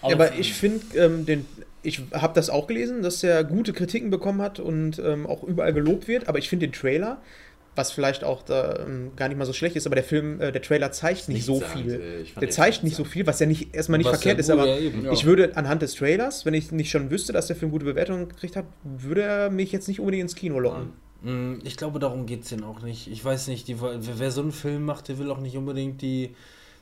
Ja, 0.02 0.14
aber 0.14 0.34
ich 0.36 0.52
finde, 0.54 0.80
ähm, 0.96 1.26
den, 1.26 1.46
ich 1.86 2.02
habe 2.12 2.34
das 2.34 2.50
auch 2.50 2.66
gelesen, 2.66 3.02
dass 3.02 3.22
er 3.22 3.44
gute 3.44 3.72
Kritiken 3.72 4.10
bekommen 4.10 4.42
hat 4.42 4.60
und 4.60 4.98
ähm, 4.98 5.26
auch 5.26 5.42
überall 5.44 5.72
gelobt 5.72 6.08
wird. 6.08 6.28
Aber 6.28 6.38
ich 6.38 6.48
finde 6.48 6.66
den 6.66 6.72
Trailer, 6.72 7.20
was 7.74 7.92
vielleicht 7.92 8.24
auch 8.24 8.42
da, 8.42 8.80
ähm, 8.86 9.12
gar 9.16 9.28
nicht 9.28 9.36
mal 9.38 9.44
so 9.44 9.52
schlecht 9.52 9.76
ist, 9.76 9.86
aber 9.86 9.94
der 9.96 10.04
Film, 10.04 10.40
äh, 10.40 10.50
der 10.50 10.62
Trailer 10.62 10.92
zeigt 10.92 11.28
nicht 11.28 11.44
so 11.44 11.54
Nichtssagend, 11.58 11.84
viel. 11.90 12.00
ey. 12.00 12.22
Ich 12.22 12.32
fand 12.32 12.42
Der 12.42 12.50
zeigt 12.50 12.84
nicht 12.84 12.96
so 12.96 13.02
nichtssagend. 13.02 13.12
viel, 13.12 13.26
was 13.26 13.40
ja 13.40 13.46
nicht 13.46 13.74
erstmal 13.74 13.98
nicht 13.98 14.06
Was 14.10 14.16
verkehrt 14.22 14.38
ist, 14.40 14.50
aber 14.50 14.66
ja, 14.66 15.12
ich 15.12 15.24
würde 15.26 15.56
anhand 15.56 15.82
des 15.82 15.94
Trailers, 15.94 16.46
wenn 16.46 16.54
ich 16.54 16.72
nicht 16.72 16.90
schon 16.90 17.10
wüsste, 17.10 17.32
dass 17.32 17.46
der 17.48 17.56
Film 17.56 17.70
gute 17.70 17.84
Bewertungen 17.84 18.28
gekriegt 18.28 18.56
hat, 18.56 18.64
würde 18.82 19.22
er 19.22 19.50
mich 19.50 19.72
jetzt 19.72 19.88
nicht 19.88 20.00
unbedingt 20.00 20.22
ins 20.22 20.34
Kino 20.34 20.58
locken. 20.58 20.92
Mm, 21.22 21.58
Ich 21.64 21.76
glaube, 21.76 21.98
darum 21.98 22.24
geht 22.26 22.44
es 22.44 22.48
denen 22.48 22.64
auch 22.64 22.80
nicht. 22.82 23.08
Ich 23.10 23.22
weiß 23.24 23.48
nicht, 23.48 23.68
die, 23.68 23.76
wer 23.80 24.30
so 24.30 24.40
einen 24.40 24.52
Film 24.52 24.84
macht, 24.84 25.08
der 25.08 25.18
will 25.18 25.30
auch 25.30 25.40
nicht 25.40 25.56
unbedingt 25.56 26.00
die. 26.02 26.34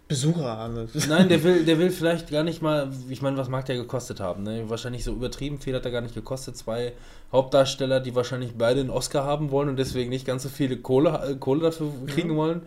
Besucher 0.06 0.44
haben. 0.44 0.88
Nein, 1.08 1.28
der 1.28 1.42
will, 1.44 1.64
der 1.64 1.78
will 1.78 1.90
vielleicht 1.90 2.30
gar 2.30 2.42
nicht 2.42 2.60
mal. 2.60 2.90
Ich 3.08 3.22
meine, 3.22 3.36
was 3.36 3.48
mag 3.48 3.64
der 3.66 3.76
gekostet 3.76 4.20
haben? 4.20 4.42
Ne? 4.42 4.68
Wahrscheinlich 4.68 5.04
so 5.04 5.12
übertrieben 5.12 5.58
viel 5.58 5.74
hat 5.74 5.84
er 5.84 5.90
gar 5.90 6.02
nicht 6.02 6.14
gekostet. 6.14 6.56
Zwei 6.56 6.92
Hauptdarsteller, 7.32 8.00
die 8.00 8.14
wahrscheinlich 8.14 8.52
beide 8.56 8.80
einen 8.80 8.90
Oscar 8.90 9.24
haben 9.24 9.50
wollen 9.50 9.70
und 9.70 9.76
deswegen 9.76 10.10
nicht 10.10 10.26
ganz 10.26 10.42
so 10.42 10.48
viele 10.48 10.76
Kohle, 10.76 11.20
äh, 11.26 11.34
Kohle 11.36 11.62
dafür 11.62 11.90
kriegen 12.06 12.36
wollen. 12.36 12.62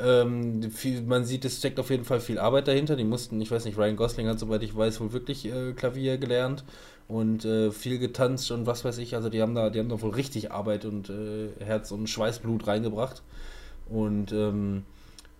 Ähm, 0.00 0.70
viel, 0.70 1.02
man 1.02 1.24
sieht, 1.24 1.44
es 1.44 1.58
steckt 1.58 1.78
auf 1.78 1.90
jeden 1.90 2.04
Fall 2.04 2.20
viel 2.20 2.38
Arbeit 2.38 2.68
dahinter. 2.68 2.96
Die 2.96 3.04
mussten, 3.04 3.40
ich 3.40 3.50
weiß 3.50 3.66
nicht, 3.66 3.76
Ryan 3.76 3.96
Gosling 3.96 4.28
hat, 4.28 4.38
soweit 4.38 4.62
ich 4.62 4.74
weiß, 4.74 5.00
wohl 5.00 5.12
wirklich 5.12 5.46
äh, 5.46 5.72
Klavier 5.72 6.16
gelernt 6.16 6.64
und 7.08 7.44
äh, 7.44 7.72
viel 7.72 7.98
getanzt 7.98 8.50
und 8.52 8.66
was 8.66 8.84
weiß 8.84 8.98
ich. 8.98 9.16
Also 9.16 9.28
die 9.28 9.42
haben 9.42 9.54
da, 9.54 9.68
die 9.68 9.80
haben 9.80 9.88
da 9.88 10.00
wohl 10.00 10.12
richtig 10.12 10.52
Arbeit 10.52 10.84
und 10.86 11.10
äh, 11.10 11.48
Herz 11.62 11.90
und 11.90 12.08
Schweißblut 12.08 12.66
reingebracht. 12.66 13.22
Und 13.88 14.32
ähm, 14.32 14.84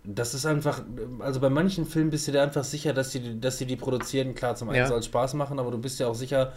das 0.03 0.33
ist 0.33 0.45
einfach, 0.45 0.81
also 1.19 1.39
bei 1.39 1.49
manchen 1.49 1.85
Filmen 1.85 2.09
bist 2.09 2.27
du 2.27 2.31
dir 2.31 2.41
einfach 2.41 2.63
sicher, 2.63 2.93
dass 2.93 3.11
die, 3.11 3.39
dass 3.39 3.57
die 3.57 3.65
die 3.65 3.75
produzieren. 3.75 4.33
Klar, 4.33 4.55
zum 4.55 4.69
einen 4.69 4.79
Ja. 4.79 4.87
soll 4.87 4.99
es 4.99 5.05
Spaß 5.05 5.35
machen, 5.35 5.59
aber 5.59 5.71
du 5.71 5.77
bist 5.77 5.99
ja 5.99 6.07
auch 6.07 6.15
sicher, 6.15 6.53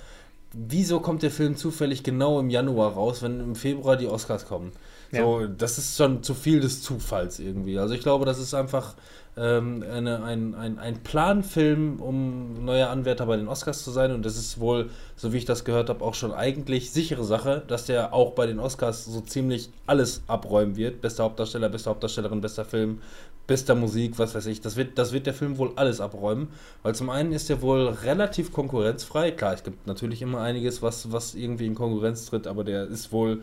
wieso 0.53 1.01
kommt 1.01 1.23
der 1.23 1.31
Film 1.31 1.57
zufällig 1.57 2.03
genau 2.03 2.41
im 2.41 2.49
Januar 2.49 2.93
raus, 2.93 3.23
wenn 3.23 3.41
im 3.41 3.55
Februar 3.55 3.97
die 3.97 4.07
Oscars 4.09 4.47
kommen? 4.47 4.73
So, 5.13 5.47
das 5.47 5.79
ist 5.79 5.97
schon 5.97 6.25
zu 6.25 6.35
viel 6.35 6.59
des 6.61 6.83
Zufalls 6.83 7.39
irgendwie. 7.39 7.79
Also 7.79 7.95
ich 7.95 8.01
glaube, 8.01 8.25
das 8.25 8.41
ist 8.41 8.53
einfach 8.53 8.95
ähm, 9.37 9.85
eine, 9.89 10.25
ein, 10.25 10.57
ein, 10.57 10.79
ein 10.81 11.03
Planfilm, 11.05 12.01
um 12.01 12.65
neuer 12.65 12.89
Anwärter 12.89 13.27
bei 13.27 13.37
den 13.37 13.47
Oscars 13.47 13.85
zu 13.85 13.93
sein. 13.93 14.11
Und 14.11 14.25
das 14.25 14.37
ist 14.37 14.59
wohl, 14.59 14.91
so 15.15 15.33
wie 15.33 15.37
ich 15.37 15.45
das 15.45 15.65
gehört 15.65 15.89
habe, 15.89 16.05
auch 16.05 16.15
schon 16.15 16.33
eigentlich 16.33 16.91
sichere 16.91 17.23
Sache, 17.25 17.63
dass 17.69 17.87
der 17.87 18.13
auch 18.13 18.33
bei 18.33 18.47
den 18.47 18.59
Oscars 18.59 19.05
so 19.05 19.21
ziemlich 19.21 19.71
alles 19.87 20.23
abräumen 20.27 20.75
wird. 20.77 21.01
Bester 21.01 21.23
Hauptdarsteller, 21.25 21.69
beste 21.69 21.91
Hauptdarstellerin, 21.91 22.41
bester 22.41 22.65
Film, 22.65 23.01
bester 23.47 23.75
Musik, 23.75 24.19
was 24.19 24.35
weiß 24.35 24.47
ich. 24.47 24.61
Das 24.61 24.77
wird, 24.77 24.99
das 24.99 25.13
wird 25.13 25.27
der 25.27 25.35
Film 25.35 25.59
wohl 25.59 25.73
alles 25.77 26.01
abräumen. 26.01 26.49
Weil 26.83 26.95
zum 26.95 27.11
einen 27.11 27.33
ist 27.33 27.51
er 27.51 27.63
wohl 27.63 27.89
relativ 27.89 28.53
konkurrenzfrei. 28.53 29.31
Klar, 29.31 29.55
es 29.55 29.63
gibt 29.63 29.87
natürlich 29.87 30.23
immer 30.23 30.41
einiges, 30.41 30.83
was, 30.83 31.13
was 31.13 31.35
irgendwie 31.35 31.67
in 31.67 31.75
Konkurrenz 31.75 32.27
tritt, 32.27 32.47
aber 32.47 32.65
der 32.65 32.85
ist 32.87 33.13
wohl 33.13 33.43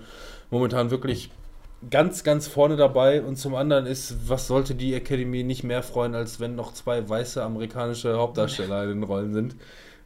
momentan 0.50 0.92
wirklich 0.92 1.30
ganz, 1.90 2.24
ganz 2.24 2.48
vorne 2.48 2.76
dabei. 2.76 3.22
Und 3.22 3.38
zum 3.38 3.56
anderen 3.56 3.86
ist, 3.86 4.30
was 4.30 4.48
sollte 4.48 4.76
die 4.76 4.94
Academy 4.94 5.44
nicht 5.44 5.64
mehr 5.64 5.84
freuen, 5.84 6.16
als 6.16 6.40
wenn 6.40 6.56
noch 6.56 6.74
zwei 6.74 7.08
weiße 7.08 7.44
amerikanische 7.44 8.18
Hauptdarsteller 8.18 8.84
in 8.84 8.90
den 8.90 9.04
Rollen 9.04 9.34
sind. 9.34 9.56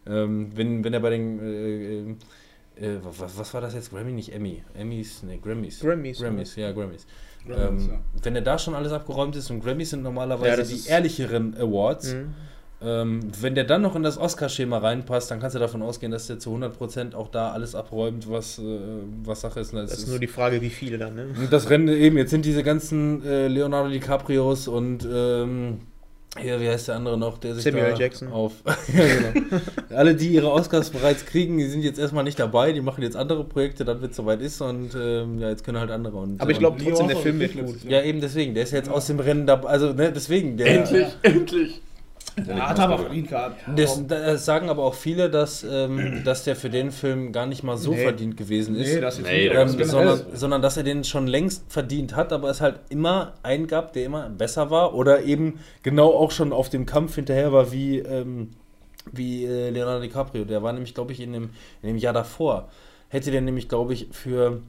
Ähm, 0.07 0.51
wenn, 0.55 0.83
wenn 0.83 0.93
er 0.93 0.99
bei 0.99 1.09
den 1.09 1.39
äh, 1.39 2.15
äh, 2.77 2.99
was, 3.03 3.37
was 3.37 3.53
war 3.53 3.61
das 3.61 3.73
jetzt? 3.73 3.91
Grammy, 3.91 4.11
nicht 4.11 4.33
Emmy. 4.33 4.63
Emmys, 4.73 5.23
ne, 5.23 5.37
Grammys. 5.37 5.79
Grammys, 5.79 6.19
Grammys, 6.19 6.55
ja, 6.55 6.71
Grammys. 6.71 7.05
Grammys, 7.45 7.83
ähm, 7.83 7.89
ja. 7.89 7.99
Wenn 8.23 8.35
er 8.35 8.41
da 8.41 8.57
schon 8.57 8.73
alles 8.75 8.91
abgeräumt 8.91 9.35
ist 9.35 9.49
und 9.51 9.63
Grammys 9.63 9.91
sind 9.91 10.03
normalerweise 10.03 10.49
Ja, 10.49 10.57
das 10.57 10.69
die 10.69 10.89
ehrlicheren 10.89 11.55
Awards, 11.59 12.13
Mhm. 12.13 12.33
ähm, 12.81 13.19
wenn 13.41 13.55
der 13.55 13.63
dann 13.63 13.81
noch 13.81 13.95
in 13.95 14.03
das 14.03 14.17
Oscar-Schema 14.17 14.79
reinpasst, 14.79 15.31
dann 15.31 15.39
kannst 15.39 15.55
du 15.55 15.59
davon 15.59 15.81
ausgehen, 15.81 16.11
dass 16.11 16.27
der 16.27 16.39
zu 16.39 16.51
100% 16.51 17.15
auch 17.15 17.29
da 17.29 17.51
alles 17.51 17.73
abräumt, 17.75 18.29
was, 18.29 18.59
äh, 18.59 18.63
was 19.23 19.41
Sache 19.41 19.59
ist. 19.61 19.73
Und 19.73 19.81
Das 19.81 19.93
ist 19.97 20.07
nur 20.07 20.19
die 20.19 20.27
Frage, 20.27 20.61
wie 20.61 20.69
viele 20.69 20.97
dann, 20.97 21.15
ne? 21.15 21.25
das 21.49 21.69
Rennen 21.69 21.87
eben, 21.87 22.17
jetzt 22.17 22.31
sind 22.31 22.45
diese 22.45 22.63
ganzen 22.63 23.25
äh, 23.25 23.47
Leonardo 23.47 23.89
DiCaprios 23.89 24.67
und 24.67 25.07
ähm, 25.11 25.79
hier, 26.39 26.59
wie 26.59 26.67
heißt 26.69 26.87
der 26.89 26.95
andere 26.95 27.17
noch, 27.17 27.37
der 27.37 27.55
sich 27.55 27.63
Samuel 27.63 27.91
da 27.91 27.97
Jackson. 27.97 28.27
auf. 28.31 28.53
ja, 28.65 29.31
genau. 29.31 29.61
Alle, 29.95 30.15
die 30.15 30.27
ihre 30.29 30.51
Oscars 30.51 30.89
bereits 30.89 31.25
kriegen, 31.25 31.57
die 31.57 31.67
sind 31.67 31.81
jetzt 31.83 31.97
erstmal 31.99 32.23
nicht 32.23 32.39
dabei, 32.39 32.71
die 32.73 32.81
machen 32.81 33.01
jetzt 33.03 33.15
andere 33.15 33.43
Projekte, 33.43 33.85
dann, 33.85 34.01
wenn 34.01 34.09
es 34.09 34.15
soweit 34.15 34.41
ist 34.41 34.61
und 34.61 34.89
ähm, 34.95 35.39
ja, 35.39 35.49
jetzt 35.49 35.63
können 35.63 35.79
halt 35.79 35.91
andere. 35.91 36.17
Und, 36.17 36.41
Aber 36.41 36.51
ich 36.51 36.57
und- 36.57 36.61
glaube 36.61 36.83
trotzdem, 36.83 37.07
der 37.07 37.17
Film 37.17 37.39
wird 37.39 37.53
gut. 37.53 37.61
letztes 37.67 37.83
Ja, 37.89 38.01
eben 38.03 38.21
deswegen, 38.21 38.53
der 38.53 38.63
ist 38.63 38.71
jetzt 38.71 38.89
aus 38.89 39.07
dem 39.07 39.19
Rennen 39.19 39.45
dabei, 39.47 39.69
also 39.69 39.93
ne, 39.93 40.11
deswegen. 40.13 40.57
Der, 40.57 40.67
Endlich, 40.67 41.07
endlich. 41.21 41.81
Ja, 42.45 42.69
hat 42.69 42.79
aber 42.79 42.97
verdient 42.99 43.29
gehabt. 43.29 43.61
Das, 43.77 44.05
das 44.07 44.43
sagen 44.45 44.69
aber 44.69 44.83
auch 44.83 44.93
viele, 44.93 45.29
dass, 45.29 45.63
ähm, 45.63 46.21
dass 46.25 46.43
der 46.43 46.55
für 46.55 46.69
den 46.69 46.91
Film 46.91 47.31
gar 47.31 47.45
nicht 47.45 47.63
mal 47.63 47.77
so 47.77 47.91
Nee. 47.91 48.03
verdient 48.03 48.35
gewesen 48.35 48.75
ist. 48.75 48.93
Nee, 48.95 48.99
das 49.01 49.19
ist 49.19 49.25
Nee, 49.25 49.47
ähm, 49.47 49.69
sondern, 49.83 50.17
so. 50.17 50.23
sondern 50.33 50.61
dass 50.61 50.75
er 50.77 50.83
den 50.83 51.03
schon 51.03 51.27
längst 51.27 51.63
verdient 51.71 52.15
hat, 52.15 52.33
aber 52.33 52.49
es 52.49 52.59
halt 52.61 52.79
immer 52.89 53.33
einen 53.43 53.67
gab, 53.67 53.93
der 53.93 54.05
immer 54.05 54.29
besser 54.29 54.69
war 54.69 54.93
oder 54.95 55.23
eben 55.23 55.59
genau 55.83 56.11
auch 56.13 56.31
schon 56.31 56.51
auf 56.51 56.69
dem 56.69 56.85
Kampf 56.85 57.15
hinterher 57.15 57.53
war 57.53 57.71
wie, 57.71 57.99
ähm, 57.99 58.49
wie 59.11 59.45
äh, 59.45 59.69
Leonardo 59.69 60.01
DiCaprio. 60.01 60.43
Der 60.45 60.61
war 60.61 60.73
nämlich, 60.73 60.93
glaube 60.93 61.13
ich, 61.13 61.21
in 61.21 61.31
dem, 61.31 61.49
in 61.81 61.87
dem 61.87 61.97
Jahr 61.97 62.13
davor. 62.13 62.69
Hätte 63.07 63.31
der 63.31 63.41
nämlich, 63.41 63.69
glaube 63.69 63.93
ich, 63.93 64.07
für, 64.11 64.61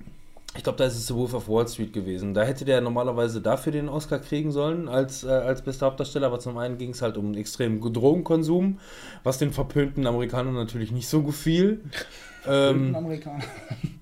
ich 0.56 0.62
glaube, 0.62 0.78
da 0.78 0.84
ist 0.84 0.96
es 0.96 1.06
The 1.06 1.14
Wolf 1.14 1.34
of 1.34 1.48
Wall 1.48 1.66
Street 1.68 1.92
gewesen. 1.92 2.34
Da 2.34 2.42
hätte 2.42 2.64
der 2.64 2.80
normalerweise 2.80 3.40
dafür 3.40 3.72
den 3.72 3.88
Oscar 3.88 4.18
kriegen 4.18 4.52
sollen 4.52 4.88
als, 4.88 5.24
äh, 5.24 5.28
als 5.28 5.62
bester 5.62 5.86
Hauptdarsteller, 5.86 6.26
aber 6.26 6.38
zum 6.38 6.56
einen 6.58 6.78
ging 6.78 6.90
es 6.90 7.02
halt 7.02 7.16
um 7.16 7.26
einen 7.26 7.36
extremen 7.36 7.80
Drogenkonsum, 7.80 8.78
was 9.22 9.38
den 9.38 9.52
verpönten 9.52 10.06
Amerikanern 10.06 10.54
natürlich 10.54 10.92
nicht 10.92 11.08
so 11.08 11.22
gefiel. 11.22 11.82
Verpönten 12.42 12.88
Ähm, 12.88 12.94
Amerikaner. 12.94 13.42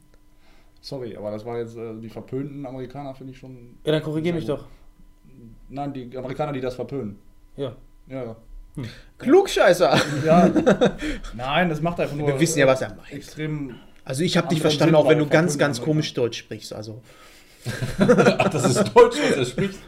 Sorry, 0.82 1.16
aber 1.16 1.30
das 1.30 1.46
war 1.46 1.56
jetzt 1.58 1.78
äh, 1.78 1.94
die 1.98 2.10
verpönten 2.10 2.66
Amerikaner, 2.66 3.14
finde 3.14 3.32
ich 3.32 3.38
schon. 3.38 3.78
ja, 3.84 3.92
dann 3.92 4.02
korrigiere 4.02 4.34
mich 4.34 4.44
Sehr 4.44 4.56
doch. 4.56 4.66
Nein, 5.70 5.94
die 5.94 6.16
Amerikaner, 6.16 6.52
die 6.52 6.60
das 6.60 6.74
verpönen. 6.74 7.18
Ja. 7.56 7.74
Ja, 8.06 8.22
ja. 8.22 8.36
Klugscheißer! 9.18 9.96
ja. 10.26 10.50
Nein, 11.34 11.68
das 11.68 11.80
macht 11.80 12.00
einfach 12.00 12.16
nur. 12.16 12.26
Wir 12.26 12.38
wissen 12.38 12.58
ja, 12.58 12.66
was 12.66 12.82
er 12.82 12.94
meint. 12.94 13.12
Extrem. 13.12 13.76
Also 14.04 14.22
ich 14.22 14.36
habe 14.36 14.48
dich 14.48 14.60
verstanden, 14.60 14.94
auch 14.94 15.08
wenn 15.08 15.18
du 15.18 15.26
ganz, 15.26 15.58
ganz 15.58 15.80
komisch 15.80 16.12
Deutsch 16.14 16.38
sprichst. 16.38 16.72
Also. 16.72 17.02
Ach, 17.98 18.48
das 18.48 18.64
ist 18.64 18.92
Deutsch, 18.94 19.16
was 19.22 19.36
er 19.36 19.44
spricht. 19.46 19.78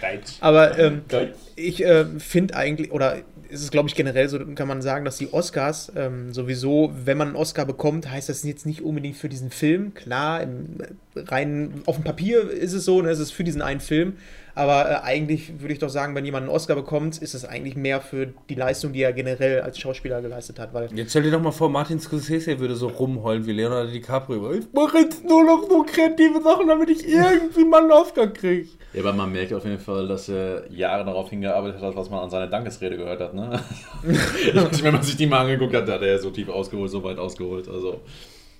Deutsch. 0.00 0.36
Aber 0.40 0.78
ähm, 0.78 1.02
Deutsch. 1.08 1.34
ich 1.56 1.84
äh, 1.84 2.04
finde 2.18 2.56
eigentlich, 2.56 2.92
oder 2.92 3.18
ist 3.48 3.62
es 3.62 3.70
glaube 3.70 3.88
ich 3.88 3.94
generell 3.94 4.28
so, 4.28 4.38
kann 4.54 4.68
man 4.68 4.80
sagen, 4.80 5.04
dass 5.04 5.18
die 5.18 5.32
Oscars 5.32 5.92
ähm, 5.96 6.32
sowieso, 6.32 6.92
wenn 7.04 7.18
man 7.18 7.28
einen 7.28 7.36
Oscar 7.36 7.66
bekommt, 7.66 8.08
heißt 8.08 8.28
das 8.28 8.44
jetzt 8.44 8.64
nicht 8.64 8.82
unbedingt 8.82 9.16
für 9.16 9.28
diesen 9.28 9.50
Film. 9.50 9.92
Klar, 9.94 10.42
im, 10.42 10.78
rein 11.16 11.82
auf 11.86 11.96
dem 11.96 12.04
Papier 12.04 12.48
ist 12.48 12.72
es 12.72 12.84
so, 12.84 13.02
ne, 13.02 13.10
es 13.10 13.18
ist 13.18 13.32
für 13.32 13.44
diesen 13.44 13.62
einen 13.62 13.80
Film. 13.80 14.14
Aber 14.54 14.90
äh, 14.90 14.94
eigentlich 15.02 15.60
würde 15.60 15.72
ich 15.72 15.78
doch 15.78 15.88
sagen, 15.88 16.14
wenn 16.14 16.24
jemand 16.24 16.44
einen 16.44 16.54
Oscar 16.54 16.74
bekommt, 16.74 17.18
ist 17.18 17.34
es 17.34 17.44
eigentlich 17.44 17.76
mehr 17.76 18.00
für 18.00 18.26
die 18.48 18.54
Leistung, 18.54 18.92
die 18.92 19.02
er 19.02 19.12
generell 19.12 19.60
als 19.60 19.78
Schauspieler 19.78 20.20
geleistet 20.20 20.58
hat. 20.58 20.74
Weil 20.74 20.88
Jetzt 20.94 21.10
stell 21.10 21.22
dir 21.22 21.30
doch 21.30 21.40
mal 21.40 21.52
vor, 21.52 21.68
Martin 21.68 22.00
Scorsese 22.00 22.58
würde 22.58 22.74
so 22.76 22.88
rumheulen 22.88 23.46
wie 23.46 23.52
Leonardo 23.52 23.90
DiCaprio. 23.90 24.52
Ich 24.52 24.72
mache 24.72 24.98
jetzt 24.98 25.24
nur 25.24 25.44
noch 25.44 25.68
so 25.68 25.84
kreative 25.84 26.42
Sachen, 26.42 26.68
damit 26.68 26.90
ich 26.90 27.06
irgendwie 27.06 27.64
mal 27.64 27.82
einen 27.82 27.92
Oscar 27.92 28.26
kriege. 28.28 28.68
Ja, 28.92 29.02
aber 29.02 29.12
man 29.12 29.30
merkt 29.30 29.52
auf 29.52 29.64
jeden 29.64 29.78
Fall, 29.78 30.08
dass 30.08 30.28
er 30.28 30.70
Jahre 30.70 31.04
darauf 31.04 31.30
hingearbeitet 31.30 31.80
hat, 31.80 31.94
was 31.94 32.10
man 32.10 32.20
an 32.20 32.30
seiner 32.30 32.48
Dankesrede 32.48 32.96
gehört 32.96 33.20
hat. 33.20 33.34
Ne? 33.34 33.60
Wenn 34.02 34.92
man 34.92 35.02
sich 35.02 35.16
die 35.16 35.26
mal 35.26 35.40
angeguckt 35.42 35.74
hat, 35.74 35.88
hat 35.88 36.02
er 36.02 36.18
so 36.18 36.30
tief 36.30 36.48
ausgeholt, 36.48 36.90
so 36.90 37.02
weit 37.04 37.18
ausgeholt. 37.18 37.68
Also 37.68 38.00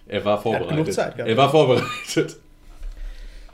er 0.06 0.24
war 0.24 0.34
hat 0.34 0.42
vorbereitet. 0.42 0.70
genug 0.70 0.92
Zeit 0.92 1.16
gehabt. 1.16 1.30
er 1.30 1.36
war 1.36 1.50
vorbereitet. 1.50 2.36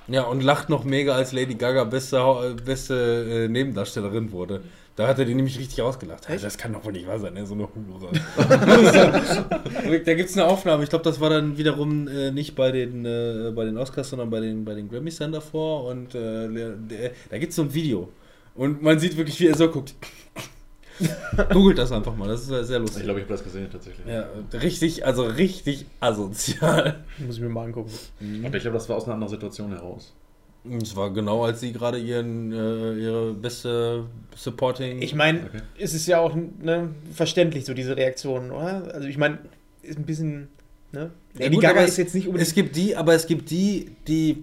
Ja, 0.08 0.22
und 0.22 0.42
lacht 0.42 0.68
noch 0.68 0.84
mega, 0.84 1.14
als 1.14 1.32
Lady 1.32 1.54
Gaga 1.54 1.84
beste, 1.84 2.16
äh, 2.16 2.54
beste 2.62 3.44
äh, 3.44 3.48
Nebendarstellerin 3.48 4.30
wurde. 4.32 4.62
Da 4.94 5.06
hat 5.08 5.18
er 5.18 5.26
die 5.26 5.34
nämlich 5.34 5.58
richtig 5.58 5.82
ausgelacht. 5.82 6.26
Hey, 6.28 6.38
das 6.38 6.56
kann 6.56 6.72
doch 6.72 6.84
wohl 6.84 6.92
nicht 6.92 7.06
wahr 7.06 7.18
sein, 7.18 7.34
ne? 7.34 7.44
so 7.44 7.52
eine 7.52 7.68
Hure. 7.74 8.12
da 10.04 10.14
gibt 10.14 10.30
es 10.30 10.38
eine 10.38 10.46
Aufnahme, 10.46 10.84
ich 10.84 10.88
glaube, 10.88 11.04
das 11.04 11.20
war 11.20 11.28
dann 11.28 11.58
wiederum 11.58 12.08
äh, 12.08 12.30
nicht 12.30 12.54
bei 12.54 12.72
den, 12.72 13.04
äh, 13.04 13.52
bei 13.54 13.66
den 13.66 13.76
Oscars, 13.76 14.08
sondern 14.08 14.30
bei 14.30 14.40
den, 14.40 14.64
bei 14.64 14.72
den 14.74 14.88
Grammys 14.88 15.18
dann 15.18 15.32
davor. 15.32 15.84
Und 15.84 16.14
äh, 16.14 16.48
der, 16.48 17.10
da 17.28 17.36
gibt 17.36 17.50
es 17.50 17.56
so 17.56 17.62
ein 17.62 17.74
Video. 17.74 18.08
Und 18.54 18.82
man 18.82 18.98
sieht 18.98 19.18
wirklich, 19.18 19.38
wie 19.38 19.48
er 19.48 19.56
so 19.56 19.68
guckt. 19.68 19.94
Googelt 21.52 21.78
das 21.78 21.92
einfach 21.92 22.16
mal, 22.16 22.28
das 22.28 22.42
ist 22.42 22.46
sehr, 22.48 22.64
sehr 22.64 22.76
Ich 22.78 22.82
lustig. 22.82 23.02
glaube, 23.04 23.20
ich 23.20 23.24
habe 23.24 23.34
das 23.34 23.44
gesehen 23.44 23.68
tatsächlich. 23.70 24.06
Ja, 24.06 24.26
richtig, 24.54 25.04
also 25.04 25.24
richtig 25.24 25.86
asozial. 26.00 27.04
Muss 27.18 27.36
ich 27.36 27.42
mir 27.42 27.48
mal 27.48 27.64
angucken. 27.64 27.90
Aber 28.44 28.56
ich 28.56 28.62
glaube, 28.62 28.76
das 28.78 28.88
war 28.88 28.96
aus 28.96 29.04
einer 29.04 29.14
anderen 29.14 29.30
Situation 29.30 29.70
heraus. 29.72 30.14
Es 30.82 30.96
war 30.96 31.12
genau, 31.12 31.44
als 31.44 31.60
sie 31.60 31.72
gerade 31.72 31.98
ihren, 31.98 32.50
äh, 32.52 32.94
ihre 32.94 33.32
beste 33.34 34.04
Supporting. 34.34 35.00
Ich 35.00 35.14
meine, 35.14 35.44
Okay. 35.44 35.60
es 35.78 35.94
ist 35.94 36.06
ja 36.08 36.18
auch 36.18 36.34
ne, 36.34 36.88
verständlich, 37.12 37.64
so 37.66 37.72
diese 37.74 37.96
Reaktionen, 37.96 38.50
oder? 38.50 38.92
Also 38.92 39.06
ich 39.06 39.16
meine, 39.16 39.38
ist 39.82 39.96
ein 39.98 40.04
bisschen, 40.06 40.48
ne? 40.90 41.10
Ja, 41.34 41.44
Lady 41.44 41.54
gut, 41.54 41.62
Gaga 41.62 41.82
ist 41.82 41.98
jetzt 41.98 42.14
nicht 42.16 42.26
unbedingt... 42.26 42.48
Es 42.48 42.54
gibt 42.54 42.74
die, 42.74 42.96
aber 42.96 43.14
es 43.14 43.26
gibt 43.28 43.50
die, 43.50 43.92
die 44.08 44.42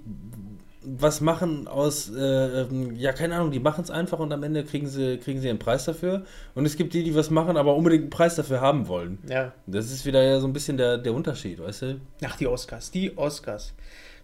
was 0.86 1.22
machen 1.22 1.68
aus, 1.68 2.10
äh, 2.10 2.62
ähm, 2.62 2.96
ja, 2.96 3.14
keine 3.14 3.36
Ahnung, 3.36 3.52
die 3.52 3.60
machen 3.60 3.84
es 3.84 3.92
einfach 3.92 4.20
und 4.20 4.32
am 4.32 4.44
Ende 4.44 4.64
kriegen 4.64 4.88
sie, 4.88 5.18
kriegen 5.18 5.40
sie 5.40 5.50
einen 5.50 5.60
Preis 5.60 5.86
dafür. 5.86 6.24
Und 6.56 6.66
es 6.66 6.76
gibt 6.78 6.94
die, 6.94 7.04
die 7.04 7.16
was 7.16 7.30
machen, 7.30 7.58
aber 7.58 7.76
unbedingt 7.76 8.04
einen 8.04 8.10
Preis 8.10 8.36
dafür 8.36 8.62
haben 8.62 8.88
wollen. 8.88 9.18
ja, 9.28 9.54
Das 9.68 9.92
ist 9.92 10.06
wieder 10.06 10.22
ja 10.24 10.40
so 10.40 10.48
ein 10.48 10.54
bisschen 10.54 10.78
der, 10.78 10.98
der 10.98 11.14
Unterschied, 11.14 11.60
weißt 11.60 11.82
du? 11.84 12.00
ach, 12.26 12.38
die 12.38 12.48
Oscars, 12.48 12.92
die 12.92 13.18
Oscars. 13.18 13.74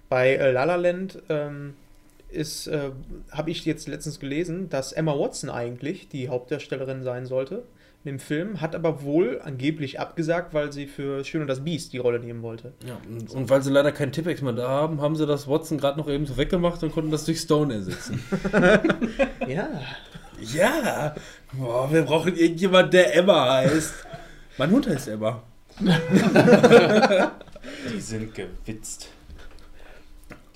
Bei 0.10 0.36
äh, 0.36 0.52
La 0.52 0.64
La 0.64 0.76
Land 0.76 1.20
ähm, 1.30 1.76
ist, 2.30 2.68
äh, 2.68 2.92
habe 3.32 3.52
ich 3.52 3.66
jetzt 3.66 3.88
letztens 3.88 4.20
gelesen, 4.20 4.70
dass 4.70 4.92
Emma 4.92 5.18
Watson 5.18 5.50
eigentlich 5.50 6.10
die 6.10 6.30
Hauptdarstellerin 6.30 7.04
sein 7.04 7.26
sollte 7.26 7.64
in 8.06 8.12
dem 8.14 8.20
Film, 8.20 8.62
hat 8.62 8.76
aber 8.76 9.04
wohl 9.04 9.42
angeblich 9.44 10.00
abgesagt, 10.00 10.54
weil 10.54 10.72
sie 10.72 10.88
für 10.88 11.26
Schön 11.26 11.42
und 11.42 11.48
das 11.48 11.64
Biest 11.66 11.92
die 11.92 11.98
Rolle 11.98 12.20
nehmen 12.20 12.42
wollte. 12.42 12.72
Ja, 12.86 12.98
und, 13.10 13.30
und 13.30 13.50
weil 13.50 13.62
sie 13.62 13.72
leider 13.72 13.92
keinen 13.92 14.14
Tippex 14.14 14.42
mehr 14.42 14.54
da 14.54 14.70
haben, 14.70 15.02
haben 15.02 15.18
sie 15.18 15.28
das 15.28 15.50
Watson 15.50 15.78
gerade 15.78 16.00
noch 16.00 16.08
eben 16.08 16.26
so 16.26 16.38
weggemacht 16.38 16.82
und 16.82 16.94
konnten 16.94 17.12
das 17.12 17.26
durch 17.26 17.40
Stone 17.40 17.74
ersetzen. 17.74 18.24
Ja. 19.48 19.68
ja, 20.40 21.16
boah, 21.54 21.92
wir 21.92 22.04
brauchen 22.04 22.36
irgendjemand, 22.36 22.94
der 22.94 23.16
Emma 23.16 23.56
heißt. 23.56 23.94
Mein 24.58 24.70
Hund 24.70 24.88
heißt 24.88 25.08
Emma. 25.08 25.42
Die 27.92 28.00
sind 28.00 28.36
gewitzt. 28.36 29.10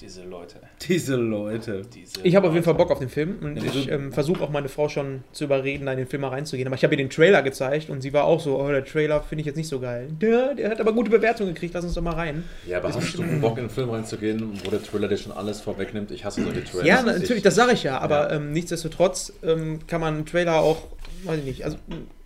Diese 0.04 0.24
Leute. 0.24 0.58
Diese 0.86 1.16
Leute. 1.16 1.82
Diese 1.94 2.20
Ich 2.24 2.36
habe 2.36 2.48
auf 2.48 2.54
jeden. 2.54 2.66
Fall 2.66 2.74
Bock 2.74 2.92
auf 2.92 3.00
den 3.00 3.08
Film 3.08 3.38
und 3.42 3.56
Ja, 3.56 3.64
ich 3.64 3.90
ähm, 3.90 4.12
versuche 4.12 4.44
auch 4.44 4.50
meine 4.50 4.68
Frau 4.68 4.90
schon 4.90 5.24
zu 5.32 5.46
überreden, 5.46 5.86
da 5.86 5.94
in 5.94 5.98
den 5.98 6.08
Film 6.08 6.24
mal 6.24 6.28
reinzugehen. 6.30 6.68
Aber 6.68 6.76
ich 6.76 6.84
habe 6.84 6.94
ihr 6.94 6.98
den 6.98 7.10
Trailer 7.10 7.42
gezeigt 7.42 7.90
und 7.90 8.02
sie 8.02 8.12
war 8.12 8.26
auch 8.26 8.42
so, 8.42 8.60
oh, 8.60 8.68
der 8.68 8.84
Trailer 8.84 9.22
finde 9.22 9.42
ich 9.42 9.46
jetzt 9.46 9.56
nicht 9.56 9.70
so 9.70 9.80
geil. 9.80 10.10
Der, 10.20 10.56
der 10.56 10.72
hat 10.72 10.82
aber 10.82 10.92
gute 10.92 11.10
Bewertungen 11.10 11.54
gekriegt, 11.54 11.74
lass 11.74 11.86
uns 11.86 11.94
doch 11.94 12.02
mal 12.02 12.16
rein. 12.16 12.44
Ja, 12.68 12.80
aber 12.80 12.94
hast 12.94 13.18
du 13.18 13.24
Bock, 13.40 13.58
in 13.58 13.66
den 13.66 13.70
Film 13.70 13.90
reinzugehen, 13.90 14.60
wo 14.66 14.70
der 14.70 14.84
Trailer 14.84 15.08
dir 15.08 15.18
schon 15.18 15.32
alles 15.32 15.62
vorwegnimmt? 15.62 16.12
Ich 16.12 16.26
hasse 16.26 16.44
solche 16.44 16.66
Trailers. 16.66 16.86
Ja, 16.86 17.02
na, 17.06 17.14
natürlich, 17.14 17.44
das 17.44 17.56
sage 17.56 17.72
ich 17.72 17.84
ja, 17.84 18.00
aber 18.00 18.30
Ja. 18.30 18.36
Ähm, 18.38 18.52
nichtsdestotrotz 18.52 19.32
ähm, 19.42 19.80
kann 19.88 20.02
man 20.02 20.16
einen 20.16 20.26
Trailer 20.26 20.60
auch, 20.60 20.88
weiß 21.24 21.40
ich 21.40 21.46
nicht, 21.46 21.64
also 21.64 21.78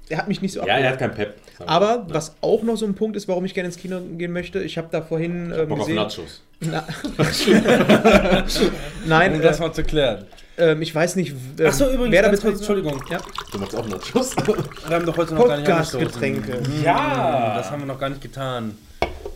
er 0.10 0.18
hat 0.20 0.28
mich 0.28 0.42
nicht 0.42 0.54
so 0.54 0.60
Ja, 0.62 0.78
er 0.78 0.92
abgeholt. 0.92 0.92
hat 0.92 1.00
keinen 1.00 1.16
Pep. 1.16 1.36
Aber 1.66 1.98
mal. 2.00 2.06
was 2.10 2.36
auch 2.42 2.64
noch 2.64 2.76
so 2.78 2.86
ein 2.86 2.94
Punkt 2.96 3.16
ist, 3.18 3.28
warum 3.28 3.46
ich 3.46 3.54
gerne 3.54 3.68
ins 3.68 3.78
Kino 3.78 4.00
gehen 4.18 4.32
möchte, 4.32 4.60
ich 4.62 4.78
habe 4.78 4.88
da 4.92 5.02
vorhin 5.02 5.52
ähm, 5.58 5.68
Bock 5.70 5.80
auf 5.80 5.88
gesehen. 5.88 5.96
Nachos. 5.96 6.42
Na, 6.60 6.84
Nein, 9.06 9.36
um 9.36 9.42
das 9.42 9.60
mal 9.60 9.72
zu 9.74 9.84
klären. 9.84 10.26
ähm, 10.58 10.82
ich 10.82 10.94
weiß 10.94 11.16
nicht, 11.18 11.34
ähm, 11.60 11.68
Achso, 11.68 11.86
übrigens, 11.90 12.12
wer 12.12 12.32
da 12.32 12.44
war. 12.44 12.50
Entschuldigung. 12.52 13.04
Ja, 13.10 13.20
Du 13.52 13.60
machst 13.60 13.76
auch 13.76 13.88
Nachos? 13.88 14.36
Wir 14.88 14.96
haben 14.96 15.06
doch 15.06 15.18
heute 15.18 15.34
noch 15.36 15.48
gar 15.48 15.58
nicht. 15.58 15.66
Podcast-Getränke. 15.68 16.62
Ja! 16.84 17.56
Das 17.58 17.70
haben 17.72 17.82
wir 17.82 17.88
noch 17.88 18.00
gar 18.00 18.10
nicht 18.10 18.22
getan. 18.22 18.78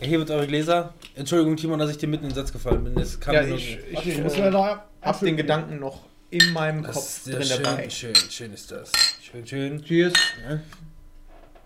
Erhebet 0.00 0.30
eure 0.30 0.46
Gläser. 0.46 0.94
Entschuldigung, 1.14 1.56
Timon, 1.56 1.78
dass 1.78 1.90
ich 1.90 1.98
dir 1.98 2.08
mitten 2.08 2.24
in 2.24 2.30
den 2.30 2.34
Satz 2.36 2.52
gefallen 2.52 2.82
bin. 2.84 2.98
Es 2.98 3.20
kam 3.20 3.34
Ja, 3.34 3.42
ich, 3.42 3.78
Ach, 3.94 4.00
ich 4.02 4.08
ich 4.08 4.22
muss 4.22 4.34
äh, 4.34 4.40
leider 4.40 4.84
hab 5.00 5.20
den 5.20 5.36
Gedanken 5.36 5.78
noch 5.78 6.00
in 6.32 6.52
meinem 6.52 6.82
Das 6.82 6.94
Kopf 6.94 7.04
ist 7.06 7.24
sehr 7.24 7.36
drin 7.36 7.46
schön, 7.46 7.62
dabei. 7.62 7.90
schön, 7.90 8.14
schön 8.30 8.52
ist 8.54 8.70
das. 8.70 8.90
Schön, 9.22 9.46
schön. 9.46 9.84
Cheers. 9.84 10.12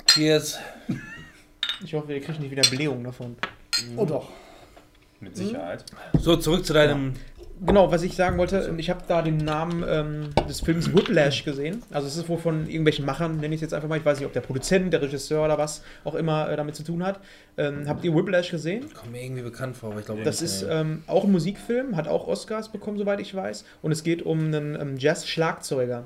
Cheers. 0.06 0.58
Ich 1.84 1.94
hoffe, 1.94 2.08
wir 2.08 2.20
kriegen 2.20 2.40
nicht 2.42 2.50
wieder 2.50 2.68
Blähungen 2.68 3.04
davon. 3.04 3.36
Oh 3.96 4.04
doch. 4.04 4.28
Mit 5.20 5.36
Sicherheit. 5.36 5.84
So, 6.18 6.36
zurück 6.36 6.66
zu 6.66 6.72
deinem. 6.72 7.14
Genau, 7.64 7.90
was 7.90 8.02
ich 8.02 8.14
sagen 8.14 8.36
wollte, 8.36 8.74
ich 8.76 8.90
habe 8.90 9.00
da 9.08 9.22
den 9.22 9.38
Namen 9.38 9.82
ähm, 9.88 10.28
des 10.46 10.60
Films 10.60 10.92
Whiplash 10.94 11.42
gesehen. 11.44 11.82
Also 11.90 12.06
es 12.06 12.16
ist 12.16 12.28
wohl 12.28 12.36
von 12.36 12.66
irgendwelchen 12.66 13.06
Machern, 13.06 13.38
nenne 13.38 13.54
ich 13.54 13.58
es 13.58 13.62
jetzt 13.62 13.74
einfach 13.74 13.88
mal. 13.88 13.96
Ich 13.96 14.04
weiß 14.04 14.18
nicht, 14.18 14.26
ob 14.26 14.34
der 14.34 14.42
Produzent, 14.42 14.92
der 14.92 15.00
Regisseur 15.00 15.42
oder 15.44 15.56
was 15.56 15.82
auch 16.04 16.14
immer 16.14 16.50
äh, 16.50 16.56
damit 16.56 16.76
zu 16.76 16.82
tun 16.82 17.02
hat. 17.02 17.18
Ähm, 17.56 17.88
habt 17.88 18.04
ihr 18.04 18.14
Whiplash 18.14 18.50
gesehen? 18.50 18.84
Kommt 18.92 19.12
mir 19.12 19.22
irgendwie 19.22 19.42
bekannt 19.42 19.76
vor, 19.76 19.90
aber 19.90 20.00
ich 20.00 20.06
glaube 20.06 20.22
Das 20.22 20.42
nicht, 20.42 20.50
ist 20.50 20.66
ähm, 20.68 21.02
auch 21.06 21.24
ein 21.24 21.32
Musikfilm, 21.32 21.96
hat 21.96 22.08
auch 22.08 22.26
Oscars 22.26 22.70
bekommen, 22.70 22.98
soweit 22.98 23.20
ich 23.20 23.34
weiß. 23.34 23.64
Und 23.80 23.90
es 23.90 24.04
geht 24.04 24.22
um 24.22 24.38
einen 24.46 24.78
ähm, 24.78 24.96
Jazz-Schlagzeuger. 24.98 26.04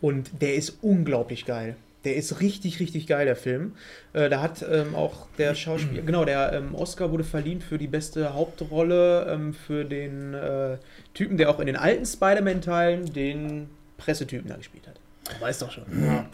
Und 0.00 0.30
der 0.40 0.54
ist 0.54 0.78
unglaublich 0.82 1.46
geil. 1.46 1.74
Der 2.04 2.14
ist 2.16 2.40
richtig, 2.40 2.78
richtig 2.78 3.06
geil, 3.06 3.26
der 3.26 3.36
Film. 3.36 3.72
Äh, 4.12 4.28
da 4.28 4.40
hat 4.40 4.64
ähm, 4.70 4.94
auch 4.94 5.26
der 5.36 5.54
Schauspieler, 5.54 6.02
genau, 6.02 6.24
der 6.24 6.52
ähm, 6.52 6.74
Oscar 6.74 7.10
wurde 7.10 7.24
verliehen 7.24 7.60
für 7.60 7.76
die 7.76 7.88
beste 7.88 8.34
Hauptrolle 8.34 9.26
ähm, 9.28 9.52
für 9.52 9.84
den 9.84 10.32
äh, 10.32 10.78
Typen, 11.14 11.36
der 11.36 11.50
auch 11.50 11.58
in 11.58 11.66
den 11.66 11.76
alten 11.76 12.06
Spider-Man-Teilen 12.06 13.12
den 13.12 13.68
Pressetypen 13.96 14.48
da 14.48 14.56
gespielt 14.56 14.86
hat. 14.86 15.00
Du 15.24 15.44
weißt 15.44 15.62
doch 15.62 15.72
schon. 15.72 15.84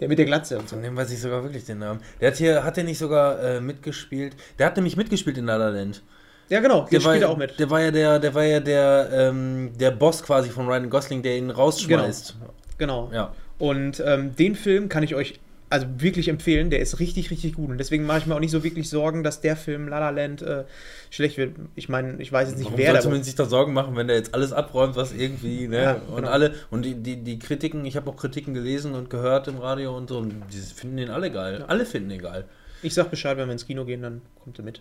der 0.00 0.08
mit 0.08 0.18
der 0.18 0.26
Glatze 0.26 0.58
und 0.58 0.68
so. 0.68 0.76
Von 0.76 0.82
dem 0.82 0.96
weiß 0.96 1.10
ich 1.10 1.20
sogar 1.20 1.42
wirklich 1.42 1.64
den 1.64 1.78
Namen. 1.78 2.00
Der 2.20 2.30
hat 2.30 2.36
hier, 2.36 2.64
hat 2.64 2.76
der 2.76 2.84
nicht 2.84 2.98
sogar 2.98 3.42
äh, 3.42 3.60
mitgespielt? 3.60 4.36
Der 4.58 4.66
hat 4.66 4.76
nämlich 4.76 4.96
mitgespielt 4.96 5.38
in 5.38 5.46
La 5.46 5.56
La 5.56 5.68
Land. 5.68 6.02
Ja, 6.48 6.60
genau, 6.60 6.80
der, 6.82 6.98
Der 6.98 7.04
war, 7.04 7.14
spielt 7.14 7.24
auch 7.24 7.36
mit. 7.36 7.58
Der 7.58 7.70
war 7.70 7.80
ja 7.80 7.90
der, 7.90 8.18
der 8.18 8.34
war 8.34 8.44
ja 8.44 8.60
der, 8.60 9.08
ähm, 9.12 9.70
der 9.78 9.92
Boss 9.92 10.22
quasi 10.22 10.50
von 10.50 10.66
Ryan 10.66 10.90
Gosling, 10.90 11.22
der 11.22 11.36
ihn 11.36 11.50
rausschmeißt. 11.50 12.36
Genau. 12.78 13.10
Ja. 13.12 13.32
Und 13.60 14.02
ähm, 14.04 14.34
den 14.34 14.56
Film 14.56 14.88
kann 14.88 15.04
ich 15.04 15.14
euch 15.14 15.38
also 15.70 15.86
wirklich 15.98 16.28
empfehlen. 16.28 16.68
Der 16.70 16.80
ist 16.80 16.98
richtig, 16.98 17.30
richtig 17.30 17.54
gut. 17.54 17.70
Und 17.70 17.78
deswegen 17.78 18.04
mache 18.04 18.18
ich 18.18 18.26
mir 18.26 18.34
auch 18.34 18.40
nicht 18.40 18.50
so 18.50 18.64
wirklich 18.64 18.90
Sorgen, 18.90 19.22
dass 19.22 19.40
der 19.40 19.54
Film 19.54 19.86
La 19.86 20.00
La 20.00 20.10
Land 20.10 20.42
äh, 20.42 20.64
schlecht 21.10 21.38
wird. 21.38 21.54
Ich 21.76 21.88
meine, 21.88 22.20
ich 22.20 22.32
weiß 22.32 22.48
jetzt 22.48 22.58
nicht, 22.58 22.66
Warum 22.66 22.78
wer 22.78 22.92
sollte 22.92 23.10
man 23.10 23.22
sich 23.22 23.36
da 23.36 23.44
Sorgen 23.44 23.72
machen, 23.72 23.94
wenn 23.96 24.08
der 24.08 24.16
jetzt 24.16 24.34
alles 24.34 24.52
abräumt, 24.52 24.96
was 24.96 25.12
irgendwie, 25.12 25.68
ne? 25.68 25.82
Ja, 25.82 25.92
und 26.08 26.16
genau. 26.16 26.28
alle, 26.28 26.54
und 26.70 26.84
die, 26.84 26.94
die, 26.94 27.22
die 27.22 27.38
Kritiken, 27.38 27.84
ich 27.84 27.96
habe 27.96 28.10
auch 28.10 28.16
Kritiken 28.16 28.52
gelesen 28.52 28.94
und 28.94 29.10
gehört 29.10 29.46
im 29.46 29.58
Radio 29.58 29.96
und 29.96 30.08
so, 30.08 30.18
und 30.18 30.34
die 30.52 30.58
finden 30.58 30.96
den 30.96 31.10
alle 31.10 31.30
geil. 31.30 31.64
Alle 31.68 31.86
finden 31.86 32.08
den 32.08 32.20
geil. 32.20 32.44
Ich 32.82 32.94
sag 32.94 33.10
Bescheid, 33.10 33.36
wenn 33.36 33.46
wir 33.46 33.52
ins 33.52 33.66
Kino 33.66 33.84
gehen, 33.84 34.02
dann 34.02 34.22
kommt 34.42 34.58
ihr 34.58 34.64
mit. 34.64 34.80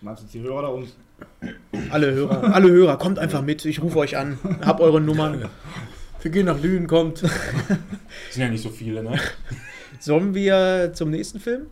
Meinst 0.00 0.22
du 0.22 0.24
jetzt 0.24 0.34
die 0.34 0.40
Hörer 0.40 0.62
da 0.62 0.68
uns? 0.68 0.96
Alle 1.90 2.12
Hörer, 2.12 2.54
alle 2.54 2.70
Hörer, 2.70 2.96
kommt 2.96 3.18
einfach 3.18 3.42
mit. 3.42 3.64
Ich 3.64 3.82
rufe 3.82 3.98
euch 3.98 4.16
an. 4.16 4.38
Hab 4.64 4.80
eure 4.80 5.00
Nummern. 5.00 5.48
Wir 6.22 6.30
gehen 6.30 6.46
nach 6.46 6.60
Lünen, 6.60 6.86
kommt. 6.86 7.18
Sind 8.30 8.42
ja 8.42 8.48
nicht 8.48 8.62
so 8.62 8.68
viele, 8.68 9.02
ne? 9.02 9.18
Sollen 9.98 10.34
wir 10.34 10.92
zum 10.94 11.10
nächsten 11.10 11.40
Film? 11.40 11.66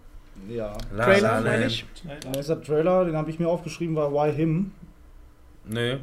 Ja. 0.48 0.76
La 0.92 1.04
Trailer, 1.04 1.40
La 1.40 1.40
meine 1.40 1.66
ich. 1.66 1.84
Der 2.24 2.30
nächste 2.32 2.60
Trailer, 2.60 3.04
den 3.04 3.16
habe 3.16 3.30
ich 3.30 3.38
mir 3.38 3.48
aufgeschrieben, 3.48 3.94
war 3.94 4.12
Why 4.12 4.32
Him. 4.32 4.72
Nee. 5.64 5.98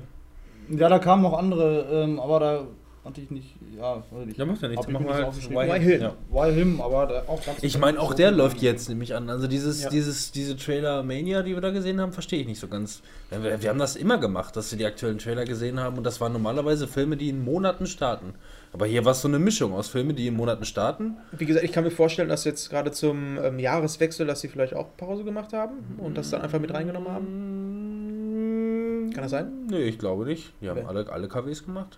Ja, 0.69 0.87
da 0.87 0.99
kamen 0.99 1.23
noch 1.23 1.37
andere, 1.37 1.87
ähm, 1.91 2.19
aber 2.19 2.39
da 2.39 2.67
hatte 3.07 3.21
ich 3.21 3.31
nicht, 3.31 3.55
ja, 3.77 3.97
weiß 4.11 4.27
ich. 4.29 4.37
Ja, 4.37 4.45
macht 4.45 4.61
ja 4.61 4.67
nichts. 4.67 4.87
Wir 4.87 4.99
nicht 4.99 5.09
halt. 5.09 5.49
Why- 5.49 5.79
Hill. 5.79 6.01
Ja. 6.01 6.13
Why 6.29 6.53
Him, 6.53 6.81
aber 6.81 7.05
da 7.07 7.23
auch 7.27 7.43
ganz 7.43 7.63
Ich 7.63 7.77
meine, 7.77 7.99
auch 7.99 8.13
der 8.13 8.31
läuft 8.31 8.61
jetzt 8.61 8.89
nämlich 8.89 9.15
an. 9.15 9.29
Also 9.29 9.47
dieses, 9.47 9.83
Ja. 9.83 9.89
dieses, 9.89 10.31
diese 10.31 10.55
Trailer 10.55 11.03
Mania, 11.03 11.41
die 11.43 11.53
wir 11.53 11.61
da 11.61 11.71
gesehen 11.71 11.99
haben, 12.01 12.11
verstehe 12.13 12.41
ich 12.41 12.47
nicht 12.47 12.59
so 12.59 12.67
ganz. 12.67 13.01
Wir, 13.29 13.61
wir 13.61 13.69
haben 13.69 13.79
das 13.79 13.95
immer 13.95 14.17
gemacht, 14.17 14.55
dass 14.55 14.71
wir 14.71 14.77
die 14.77 14.85
aktuellen 14.85 15.17
Trailer 15.17 15.45
gesehen 15.45 15.79
haben 15.79 15.97
und 15.97 16.03
das 16.03 16.21
waren 16.21 16.33
normalerweise 16.33 16.87
Filme, 16.87 17.17
die 17.17 17.29
in 17.29 17.43
Monaten 17.43 17.87
starten. 17.87 18.33
Aber 18.73 18.85
hier 18.85 19.05
war 19.05 19.13
es 19.13 19.21
so 19.21 19.27
eine 19.29 19.39
Mischung 19.39 19.73
aus 19.73 19.87
Filmen, 19.87 20.15
die 20.15 20.27
in 20.27 20.35
Monaten 20.35 20.65
starten. 20.65 21.15
Wie 21.31 21.45
gesagt, 21.45 21.65
ich 21.65 21.71
kann 21.71 21.83
mir 21.85 21.89
vorstellen, 21.91 22.27
dass 22.29 22.43
jetzt 22.43 22.69
gerade 22.69 22.91
zum 22.91 23.37
ähm, 23.41 23.59
Jahreswechsel, 23.59 24.27
dass 24.27 24.41
sie 24.41 24.49
vielleicht 24.49 24.75
auch 24.75 24.87
Pause 24.97 25.23
gemacht 25.23 25.53
haben 25.53 25.75
und 25.97 26.17
das 26.17 26.29
dann 26.31 26.41
einfach 26.41 26.59
mit 26.59 26.73
reingenommen 26.73 27.09
haben. 27.09 29.09
Kann 29.13 29.23
das 29.23 29.31
sein? 29.31 29.51
Nee, 29.69 29.83
ich 29.83 29.97
glaube 29.97 30.25
nicht. 30.25 30.51
Die 30.61 30.69
haben 30.69 30.85
alle, 30.85 31.09
alle 31.09 31.27
KWs 31.29 31.63
gemacht. 31.65 31.97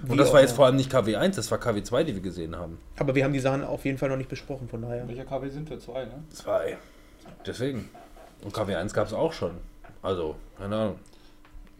Wie 0.00 0.12
Und 0.12 0.18
das 0.18 0.32
war 0.32 0.40
jetzt 0.40 0.52
vor 0.52 0.66
allem 0.66 0.76
nicht 0.76 0.92
KW1, 0.92 1.36
das 1.36 1.50
war 1.50 1.58
KW2, 1.58 2.04
die 2.04 2.14
wir 2.14 2.22
gesehen 2.22 2.56
haben. 2.56 2.78
Aber 2.98 3.14
wir 3.14 3.24
haben 3.24 3.32
die 3.32 3.40
Sachen 3.40 3.64
auf 3.64 3.84
jeden 3.84 3.98
Fall 3.98 4.08
noch 4.08 4.16
nicht 4.16 4.30
besprochen, 4.30 4.68
von 4.68 4.82
daher. 4.82 5.08
Welcher 5.08 5.24
KW 5.24 5.48
sind 5.48 5.68
wir? 5.70 5.78
Zwei, 5.80 6.04
ne? 6.04 6.22
Zwei. 6.30 6.76
Deswegen. 7.44 7.88
Und 8.44 8.54
KW1 8.54 8.94
gab 8.94 9.08
es 9.08 9.12
auch 9.12 9.32
schon. 9.32 9.52
Also, 10.02 10.36
keine 10.56 10.76
Ahnung. 10.76 10.98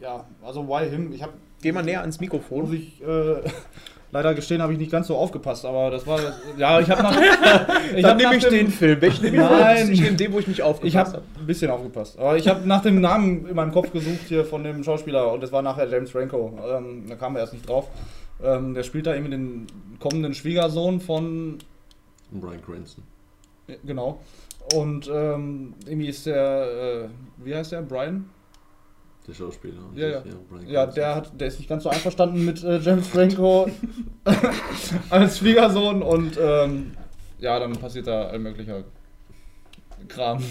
Ja, 0.01 0.25
also 0.43 0.67
Why 0.67 0.89
Him, 0.89 1.13
ich 1.13 1.23
habe, 1.23 1.33
Geh 1.61 1.73
mal 1.73 1.83
näher 1.83 2.01
ans 2.01 2.17
muss 2.17 2.21
Mikrofon. 2.21 2.73
ich 2.73 3.03
äh, 3.03 3.43
leider 4.11 4.35
gestehen, 4.35 4.63
habe 4.63 4.73
ich 4.73 4.79
nicht 4.79 4.91
ganz 4.91 5.07
so 5.07 5.17
aufgepasst, 5.17 5.65
aber 5.65 5.91
das 5.91 6.07
war, 6.07 6.19
ja, 6.57 6.81
ich 6.81 6.89
habe 6.91 7.03
nach, 7.03 7.17
ich 7.97 8.03
Dann 8.03 8.11
hab 8.13 8.17
nehme 8.17 8.37
ich 8.37 8.43
dem- 8.45 8.53
den 8.53 8.69
Film. 8.69 9.01
Welchen 9.01 9.25
nehme 9.25 9.37
ich? 9.37 9.43
Nein. 9.51 9.93
Ich 9.93 10.01
nehme 10.01 10.17
den, 10.17 10.33
wo 10.33 10.39
ich 10.39 10.47
nicht 10.49 10.59
Ich 10.59 10.65
aufgepasst 10.65 11.15
habe 11.15 11.23
ein 11.39 11.47
bisschen 11.47 11.71
aufgepasst, 11.71 12.19
aber 12.19 12.37
ich 12.37 12.49
habe 12.49 12.67
nach 12.67 12.83
dem 12.83 13.01
Namen 13.01 13.47
in 13.49 13.55
meinem 13.55 13.73
Kopf 13.73 13.93
gesucht 13.93 14.21
hier 14.29 14.45
von 14.45 14.65
dem 14.65 14.83
Schauspieler 14.85 15.33
und 15.33 15.43
das 15.43 15.53
war 15.53 15.63
nachher 15.63 15.89
James 15.89 16.11
Franco. 16.11 16.59
Ähm, 16.77 17.05
da 17.09 17.15
kam 17.17 17.37
er 17.37 17.41
erst 17.43 17.53
nicht 17.53 17.69
drauf. 17.69 17.89
Ähm, 18.43 18.75
der 18.75 18.83
spielt 18.85 19.07
da 19.07 19.15
irgendwie 19.15 19.33
den 19.33 19.67
kommenden 19.99 20.33
Schwiegersohn 20.35 21.01
von 21.01 21.59
Brian 22.31 22.63
Cranston. 22.65 23.03
genau. 23.85 24.21
Und 24.75 25.09
ähm, 25.13 25.75
irgendwie 25.87 26.09
ist 26.09 26.27
der, 26.27 27.07
äh, 27.07 27.09
wie 27.45 27.55
heißt 27.55 27.73
der, 27.73 27.81
Brian? 27.83 28.29
Der 29.29 29.35
Schauspieler. 29.35 29.75
Ja, 29.95 30.09
ja. 30.09 30.23
Ja, 30.67 30.87
der 30.87 31.15
hat, 31.15 31.39
der 31.39 31.49
ist 31.49 31.59
nicht 31.59 31.69
ganz 31.69 31.83
so 31.83 31.91
einverstanden 31.91 32.45
mit 32.47 32.65
äh, 32.65 32.79
James 32.79 33.07
Franco 33.07 33.69
als 35.11 35.39
Schwiegersohn 35.39 36.03
und 36.03 36.39
ähm, 36.41 36.93
ja, 37.39 37.59
dann 37.59 37.73
passiert 37.73 38.07
da 38.07 38.29
all 38.29 38.39
möglicher 38.39 38.85
Kram. 40.07 40.43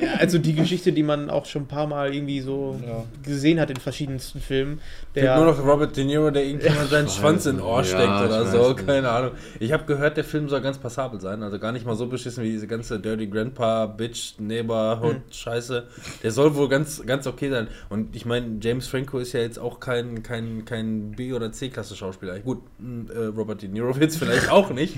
Ja, 0.00 0.14
also 0.18 0.38
die 0.38 0.54
Geschichte, 0.54 0.92
die 0.92 1.02
man 1.02 1.28
auch 1.30 1.46
schon 1.46 1.62
ein 1.62 1.68
paar 1.68 1.86
Mal 1.86 2.14
irgendwie 2.14 2.40
so 2.40 2.78
Ja. 2.86 3.04
gesehen 3.24 3.58
hat 3.60 3.70
in 3.70 3.76
verschiedensten 3.76 4.40
Filmen. 4.40 4.80
Gibt 5.14 5.26
Der, 5.26 5.36
nur 5.36 5.46
noch 5.46 5.64
Robert 5.66 5.96
De 5.96 6.04
Niro, 6.04 6.30
der 6.30 6.44
irgendjemand 6.44 6.88
seinen 6.90 7.08
Schwanz 7.08 7.46
in 7.46 7.60
Ohr 7.60 7.80
nicht. 7.80 7.90
steckt 7.90 8.08
oder 8.08 8.46
so, 8.46 8.72
nicht. 8.72 8.86
keine 8.86 9.08
Ahnung. 9.10 9.32
Ich 9.60 9.72
habe 9.72 9.84
gehört, 9.84 10.16
der 10.16 10.24
Film 10.24 10.48
soll 10.48 10.60
ganz 10.60 10.78
passabel 10.78 11.20
sein, 11.20 11.42
also 11.42 11.58
gar 11.58 11.72
nicht 11.72 11.84
mal 11.84 11.94
so 11.96 12.06
beschissen 12.06 12.42
wie 12.44 12.50
diese 12.50 12.66
ganze 12.66 13.00
Dirty 13.00 13.26
Grandpa, 13.26 13.86
Bitch, 13.86 14.34
Neighborhood 14.38 15.16
Scheiße. 15.30 15.84
Der 16.22 16.30
soll 16.30 16.54
wohl 16.54 16.68
ganz, 16.68 17.02
ganz 17.04 17.26
okay 17.26 17.50
sein. 17.50 17.68
Und 17.90 18.14
ich 18.16 18.24
meine, 18.26 18.58
James 18.60 18.86
Franco 18.86 19.18
ist 19.18 19.32
ja 19.32 19.40
jetzt 19.40 19.58
auch 19.58 19.80
kein, 19.80 20.22
kein, 20.22 20.64
kein 20.64 21.12
B- 21.12 21.32
oder 21.32 21.52
C-Klasse 21.52 21.96
Schauspieler. 21.96 22.38
Gut, 22.40 22.60
mh, 22.78 23.12
äh, 23.12 23.24
Robert 23.26 23.62
De 23.62 23.68
Niro 23.68 23.90
jetzt 24.00 24.16
vielleicht 24.18 24.50
auch 24.50 24.70
nicht, 24.70 24.96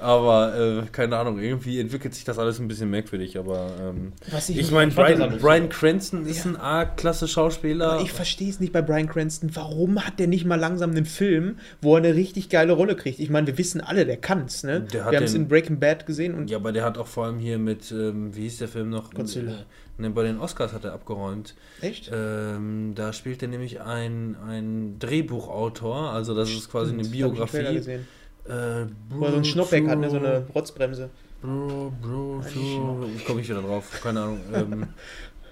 aber 0.00 0.56
äh, 0.58 0.82
keine 0.92 1.16
Ahnung, 1.16 1.38
irgendwie 1.38 1.80
entwickelt 1.80 2.14
sich 2.14 2.24
das 2.24 2.38
alles 2.38 2.58
ein 2.58 2.68
bisschen 2.68 2.90
merkwürdig, 2.90 3.21
aber 3.38 3.70
ähm, 3.80 4.12
was 4.30 4.48
ich 4.48 4.70
meine, 4.70 4.90
fand 4.90 5.10
das 5.10 5.18
Brian, 5.18 5.38
Brian 5.38 5.68
Cranston 5.68 6.26
ist 6.26 6.44
ein 6.44 6.56
A-Klasse 6.56 7.28
Schauspieler. 7.28 7.92
Aber 7.92 8.02
ich 8.02 8.12
verstehe 8.12 8.50
es 8.50 8.60
nicht 8.60 8.72
bei 8.72 8.82
Brian 8.82 9.08
Cranston. 9.08 9.50
Warum 9.54 10.04
hat 10.04 10.18
der 10.18 10.26
nicht 10.26 10.44
mal 10.44 10.58
langsam 10.58 10.90
einen 10.90 11.06
Film, 11.06 11.58
wo 11.80 11.94
er 11.94 11.98
eine 11.98 12.14
richtig 12.14 12.48
geile 12.48 12.72
Rolle 12.72 12.96
kriegt? 12.96 13.20
Ich 13.20 13.30
meine, 13.30 13.46
wir 13.46 13.58
wissen 13.58 13.80
alle, 13.80 14.04
der 14.04 14.16
kann's, 14.16 14.62
ne? 14.64 14.80
Der 14.80 15.10
wir 15.10 15.18
haben 15.18 15.24
es 15.24 15.34
in 15.34 15.48
Breaking 15.48 15.78
Bad 15.78 16.06
gesehen 16.06 16.34
und 16.34 16.50
Ja, 16.50 16.58
aber 16.58 16.72
der 16.72 16.84
hat 16.84 16.98
auch 16.98 17.06
vor 17.06 17.26
allem 17.26 17.38
hier 17.38 17.58
mit, 17.58 17.90
ähm, 17.92 18.34
wie 18.34 18.42
hieß 18.42 18.58
der 18.58 18.68
Film 18.68 18.90
noch? 18.90 19.12
Godzilla. 19.12 19.64
Ne, 19.98 20.10
bei 20.10 20.22
den 20.24 20.38
Oscars 20.38 20.72
hat 20.72 20.84
er 20.84 20.94
abgeräumt. 20.94 21.54
echt? 21.80 22.10
Ähm, 22.12 22.92
da 22.94 23.12
spielt 23.12 23.42
er 23.42 23.48
nämlich 23.48 23.80
ein, 23.82 24.36
ein 24.48 24.98
Drehbuchautor, 24.98 26.10
also 26.10 26.34
das 26.34 26.50
ist 26.50 26.70
quasi 26.70 26.92
eine 26.92 27.02
Hab 27.04 27.14
ich 27.14 27.22
einen 27.24 27.34
Biografie. 27.34 27.98
Äh, 28.44 28.86
Wo 29.10 29.24
er 29.24 29.30
so 29.30 29.36
ein 29.36 29.44
Schnoppbeck 29.44 29.86
hat, 29.88 29.98
ne? 29.98 30.10
so 30.10 30.16
eine 30.16 30.46
Rotzbremse. 30.54 31.10
Bro, 31.42 31.92
Bro, 32.00 32.42
so, 32.54 33.10
komme 33.26 33.40
ich 33.40 33.48
wieder 33.48 33.62
drauf, 33.62 34.00
keine 34.02 34.20
Ahnung. 34.20 34.40
ähm, 34.54 34.86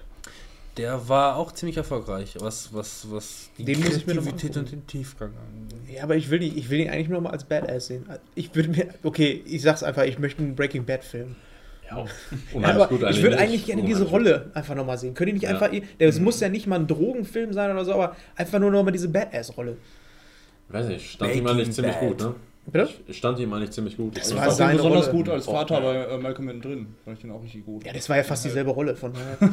der 0.77 1.07
war 1.09 1.35
auch 1.35 1.51
ziemlich 1.51 1.75
erfolgreich, 1.75 2.35
was, 2.39 2.73
was, 2.73 3.05
was 3.11 3.49
die 3.57 3.65
Den 3.65 3.81
muss 3.81 3.97
ich 3.97 4.07
mir 4.07 4.15
noch 4.15 4.23
mal 4.23 4.29
Kreativität 4.31 4.57
und 4.57 4.71
den 4.71 4.87
Tiefgang 4.87 5.31
angeht. 5.35 5.95
Ja, 5.95 6.03
aber 6.03 6.15
ich 6.15 6.29
will, 6.29 6.41
ihn, 6.41 6.57
ich 6.57 6.69
will 6.69 6.79
ihn 6.79 6.89
eigentlich 6.89 7.09
nur 7.09 7.19
mal 7.19 7.31
als 7.31 7.43
Badass 7.43 7.87
sehen. 7.87 8.05
Ich 8.35 8.55
würde 8.55 8.69
mir, 8.69 8.87
okay, 9.03 9.43
ich 9.45 9.61
sag's 9.61 9.83
einfach, 9.83 10.03
ich 10.03 10.17
möchte 10.17 10.41
einen 10.41 10.55
Breaking 10.55 10.85
Bad 10.85 11.03
Film. 11.03 11.35
Ja, 11.89 12.05
Ja, 12.57 12.67
aber 12.69 12.89
ich 13.09 13.21
würde 13.21 13.37
eigentlich 13.37 13.65
gerne 13.65 13.83
diese 13.83 14.05
Rolle 14.05 14.49
einfach 14.53 14.75
nochmal 14.75 14.97
sehen. 14.97 15.13
Könnt 15.13 15.27
ihr 15.27 15.33
nicht 15.33 15.43
Ja. 15.43 15.49
einfach, 15.49 15.69
das 15.99 16.19
muss 16.21 16.39
ja 16.39 16.47
nicht 16.47 16.67
mal 16.67 16.79
ein 16.79 16.87
Drogenfilm 16.87 17.51
sein 17.51 17.69
oder 17.69 17.83
so, 17.83 17.93
aber 17.93 18.15
einfach 18.37 18.59
nur 18.59 18.71
nochmal 18.71 18.93
diese 18.93 19.09
Badass-Rolle. 19.09 19.71
gut. 19.73 19.79
Weiß 20.69 20.87
nicht, 20.87 21.11
stand 21.11 21.35
ihm 21.35 21.45
eigentlich 21.47 21.73
ziemlich 21.73 21.95
Bad. 21.95 22.07
gut, 22.07 22.19
ne? 22.21 22.35
Bitte? 22.71 22.89
Ich 23.07 23.17
stand 23.17 23.37
ihm 23.39 23.51
eigentlich 23.53 23.71
ziemlich 23.71 23.97
gut. 23.97 24.15
Das 24.17 24.23
Also 24.31 24.37
war 24.37 24.51
seine 24.51 24.77
besonders 24.77 25.07
Rolle. 25.07 25.17
gut 25.17 25.29
als 25.29 25.47
Oh, 25.47 25.51
Vater 25.53 25.75
ja. 25.75 25.79
bei 25.81 25.95
äh, 26.15 26.17
Malcolm 26.17 26.45
mittendrin. 26.45 26.87
Fand 27.03 27.17
ich 27.17 27.21
den 27.21 27.31
auch 27.31 27.43
richtig 27.43 27.65
gut. 27.65 27.85
Ja, 27.85 27.93
das 27.93 28.07
war 28.09 28.17
ja 28.17 28.23
fast 28.23 28.45
dieselbe 28.45 28.71
Rolle, 28.71 28.95
von 28.95 29.13
daher. 29.39 29.51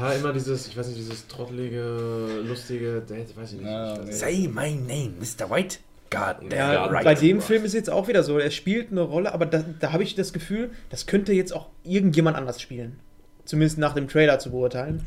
Ja, 0.00 0.12
immer 0.12 0.32
dieses, 0.32 0.68
ich 0.68 0.76
weiß 0.76 0.86
nicht, 0.88 0.98
dieses 0.98 1.26
trottelige, 1.26 2.42
lustige, 2.46 3.00
Date, 3.00 3.36
weiß 3.36 3.52
ich 3.54 3.58
nicht. 3.60 3.68
Ja, 3.68 3.94
Ich- 3.94 4.06
nee. 4.06 4.12
Say 4.12 4.48
my 4.48 4.70
name, 4.74 5.14
Mr. 5.18 5.50
White. 5.50 5.78
God 6.10 6.52
Ja, 6.52 6.86
right. 6.86 7.04
bei 7.04 7.14
dem 7.14 7.40
Film 7.40 7.64
ist 7.64 7.72
jetzt 7.72 7.88
auch 7.88 8.08
wieder 8.08 8.24
so, 8.24 8.36
er 8.38 8.50
spielt 8.50 8.90
eine 8.90 9.02
Rolle, 9.02 9.32
aber 9.32 9.46
da, 9.46 9.64
da 9.78 9.92
habe 9.92 10.02
ich 10.02 10.16
das 10.16 10.32
Gefühl, 10.32 10.70
das 10.90 11.06
könnte 11.06 11.32
jetzt 11.32 11.52
auch 11.54 11.68
irgendjemand 11.84 12.36
anders 12.36 12.60
spielen. 12.60 12.98
Zumindest 13.44 13.78
nach 13.78 13.94
dem 13.94 14.08
Trailer 14.08 14.38
zu 14.40 14.50
beurteilen. 14.50 15.04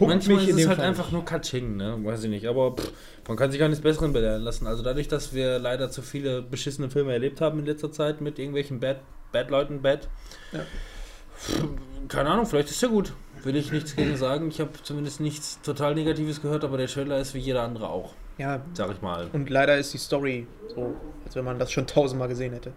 Huckt 0.00 0.08
Manchmal 0.10 0.36
mich 0.38 0.48
ist 0.48 0.54
in 0.54 0.60
es 0.62 0.66
halt 0.68 0.78
Fall 0.78 0.86
einfach 0.88 1.12
nur 1.12 1.24
Katsching, 1.24 1.76
ne? 1.76 1.98
Weiß 2.02 2.24
ich 2.24 2.30
nicht. 2.30 2.46
Aber 2.46 2.74
pff, 2.74 2.90
man 3.28 3.36
kann 3.36 3.50
sich 3.50 3.60
gar 3.60 3.68
nichts 3.68 3.82
Besseren 3.82 4.12
belehren 4.14 4.42
lassen. 4.42 4.66
Also 4.66 4.82
dadurch, 4.82 5.08
dass 5.08 5.34
wir 5.34 5.58
leider 5.58 5.90
zu 5.90 6.00
viele 6.02 6.40
beschissene 6.42 6.88
Filme 6.90 7.12
erlebt 7.12 7.40
haben 7.42 7.58
in 7.58 7.66
letzter 7.66 7.92
Zeit 7.92 8.20
mit 8.22 8.38
irgendwelchen 8.38 8.80
Bad, 8.80 9.00
Bad 9.30 9.50
Leuten, 9.50 9.82
Bad. 9.82 10.08
Ja. 10.52 10.60
Pff, 11.36 11.64
Keine 12.08 12.30
Ahnung, 12.30 12.46
vielleicht 12.46 12.70
ist 12.70 12.80
ja 12.82 12.88
gut. 12.88 13.12
Will 13.42 13.56
ich 13.56 13.72
nichts 13.72 13.94
gegen 13.96 14.16
sagen. 14.16 14.48
Ich 14.48 14.60
habe 14.60 14.70
zumindest 14.82 15.20
nichts 15.20 15.60
total 15.62 15.94
Negatives 15.94 16.42
gehört, 16.42 16.64
aber 16.64 16.76
der 16.76 16.88
Trailer 16.88 17.18
ist 17.18 17.34
wie 17.34 17.38
jeder 17.38 17.62
andere 17.62 17.88
auch, 17.88 18.14
Ja, 18.38 18.60
sag 18.74 18.90
ich 18.92 19.00
mal. 19.00 19.28
und 19.32 19.48
leider 19.48 19.78
ist 19.78 19.94
die 19.94 19.98
Story 19.98 20.46
so, 20.74 20.94
als 21.24 21.36
wenn 21.36 21.44
man 21.46 21.58
das 21.58 21.72
schon 21.72 21.86
tausendmal 21.86 22.28
gesehen 22.28 22.52
hätte. 22.52 22.72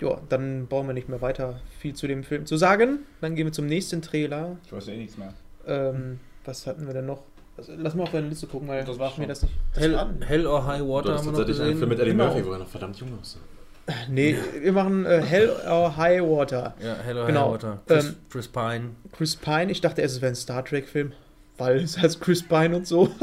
Ja, 0.00 0.18
dann 0.30 0.66
brauchen 0.68 0.86
wir 0.86 0.94
nicht 0.94 1.10
mehr 1.10 1.20
weiter 1.20 1.60
viel 1.78 1.94
zu 1.94 2.06
dem 2.06 2.22
Film 2.24 2.46
zu 2.46 2.56
sagen. 2.56 3.00
Dann 3.20 3.34
gehen 3.34 3.46
wir 3.46 3.52
zum 3.52 3.66
nächsten 3.66 4.00
Trailer. 4.00 4.56
Ich 4.64 4.72
weiß 4.72 4.86
ja 4.86 4.94
eh 4.94 4.98
nichts 4.98 5.18
mehr. 5.18 5.34
Ähm, 5.70 6.20
was 6.44 6.66
hatten 6.66 6.86
wir 6.86 6.92
denn 6.94 7.06
noch? 7.06 7.22
Also, 7.56 7.72
lass 7.76 7.94
mal 7.94 8.02
auf 8.04 8.10
deine 8.12 8.28
Liste 8.28 8.46
gucken, 8.46 8.68
weil 8.68 8.84
Das 8.84 8.96
ich 8.96 9.18
mir 9.18 9.26
das 9.26 9.42
nicht. 9.42 9.54
Das 9.74 9.82
Hell, 9.82 9.94
war- 9.94 10.10
Hell 10.26 10.46
or 10.46 10.66
High 10.66 10.78
Du 10.80 10.88
Water 10.88 11.12
hast 11.12 11.18
haben 11.20 11.26
wir 11.26 11.32
noch 11.32 11.38
einen 11.38 11.46
gesehen. 11.48 11.76
Film 11.78 11.88
mit 11.90 11.98
Eddie 12.00 12.10
Genau. 12.12 12.26
Murphy, 12.26 12.46
wo 12.46 12.52
er 12.52 12.58
noch 12.58 12.68
verdammt 12.68 12.96
jung 12.96 13.18
aussah. 13.20 13.38
Nee, 14.08 14.36
wir 14.60 14.72
machen 14.72 15.04
äh, 15.04 15.20
Hell 15.20 15.50
or 15.68 15.96
High 15.96 16.22
Water. 16.22 16.74
Ja, 16.82 16.94
Hell 17.04 17.18
or 17.18 17.26
Genau. 17.26 17.44
High 17.46 17.50
Water. 17.64 17.78
Chris, 17.86 18.04
Ähm, 18.06 18.16
Chris 18.30 18.48
Pine. 18.48 18.90
Chris 19.12 19.36
Pine, 19.36 19.70
ich 19.72 19.80
dachte 19.80 20.00
erst, 20.02 20.16
es 20.16 20.20
wäre 20.22 20.32
ein 20.32 20.36
Star 20.36 20.64
Trek-Film, 20.64 21.12
weil 21.58 21.78
es 21.78 21.98
heißt 21.98 22.20
Chris 22.20 22.42
Pine 22.46 22.76
und 22.76 22.86
so. 22.86 23.10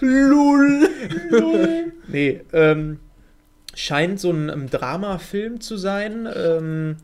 Lull. 0.00 0.88
Lull. 1.30 1.92
Nee, 2.08 2.40
ähm, 2.52 2.98
scheint 3.74 4.20
so 4.20 4.30
ein 4.30 4.48
ähm, 4.48 4.70
Dramafilm 4.70 5.60
zu 5.60 5.76
sein. 5.76 6.28
Ähm, 6.34 6.96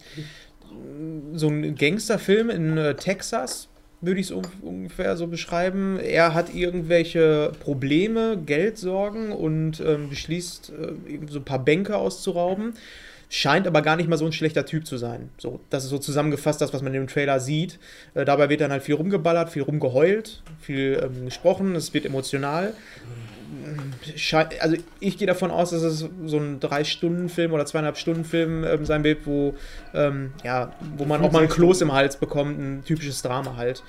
so 1.35 1.49
ein 1.49 1.75
Gangsterfilm 1.75 2.51
in 2.51 2.77
äh, 2.77 2.95
Texas, 2.95 3.69
würde 4.01 4.21
ich 4.21 4.27
es 4.27 4.33
un 4.33 4.47
ungefähr 4.63 5.17
so 5.17 5.27
beschreiben. 5.27 5.99
Er 5.99 6.35
hat 6.35 6.55
irgendwelche 6.55 7.53
Probleme, 7.61 8.39
Geldsorgen 8.45 9.33
und 9.33 9.81
ähm, 9.81 10.09
beschließt, 10.09 10.71
äh, 10.71 11.19
so 11.29 11.41
ein 11.41 11.45
paar 11.45 11.65
Bänke 11.65 11.97
auszurauben. 11.97 12.75
Scheint 13.33 13.69
aber 13.69 13.83
gar 13.83 13.95
nicht 13.95 14.09
mal 14.09 14.17
so 14.17 14.27
ein 14.27 14.33
schlechter 14.33 14.67
Typ 14.67 14.87
zu 14.87 14.97
sein. 14.97 15.29
So, 15.39 15.61
das 15.71 15.85
ist 15.85 15.91
so 15.91 15.99
zusammengefasst, 15.99 16.61
das, 16.61 16.75
was 16.75 16.83
man 16.83 16.93
im 16.95 17.07
Trailer 17.07 17.39
sieht. 17.39 17.79
Äh, 18.15 18.25
dabei 18.25 18.49
wird 18.49 18.61
dann 18.61 18.73
halt 18.73 18.83
viel 18.83 18.97
rumgeballert, 18.97 19.51
viel 19.51 19.63
rumgeheult, 19.63 20.43
viel 20.61 21.01
ähm, 21.01 21.27
gesprochen, 21.27 21.77
es 21.77 21.95
wird 21.95 22.07
emotional. 22.07 22.75
Also 24.61 24.77
ich 25.01 25.19
gehe 25.19 25.27
davon 25.27 25.51
aus, 25.51 25.71
dass 25.71 25.83
es 25.83 26.07
so 26.27 26.39
ein 26.39 26.61
Drei-Stunden-Film 26.61 27.53
oder 27.53 27.67
Zweieinhalb-Stunden-Film 27.67 28.65
ähm, 28.65 28.87
sein 28.87 29.05
wird, 29.05 29.27
wo, 29.27 29.55
ähm, 29.95 30.33
ja, 30.45 30.73
wo 30.97 31.05
man 31.05 31.23
auch 31.23 31.33
mal 31.33 31.43
ein 31.43 31.49
Kloß 31.49 31.81
im 31.83 31.93
Hals 31.93 32.17
bekommt, 32.17 32.59
ein 32.59 32.85
typisches 32.85 33.23
Drama 33.23 33.57
halt. 33.57 33.83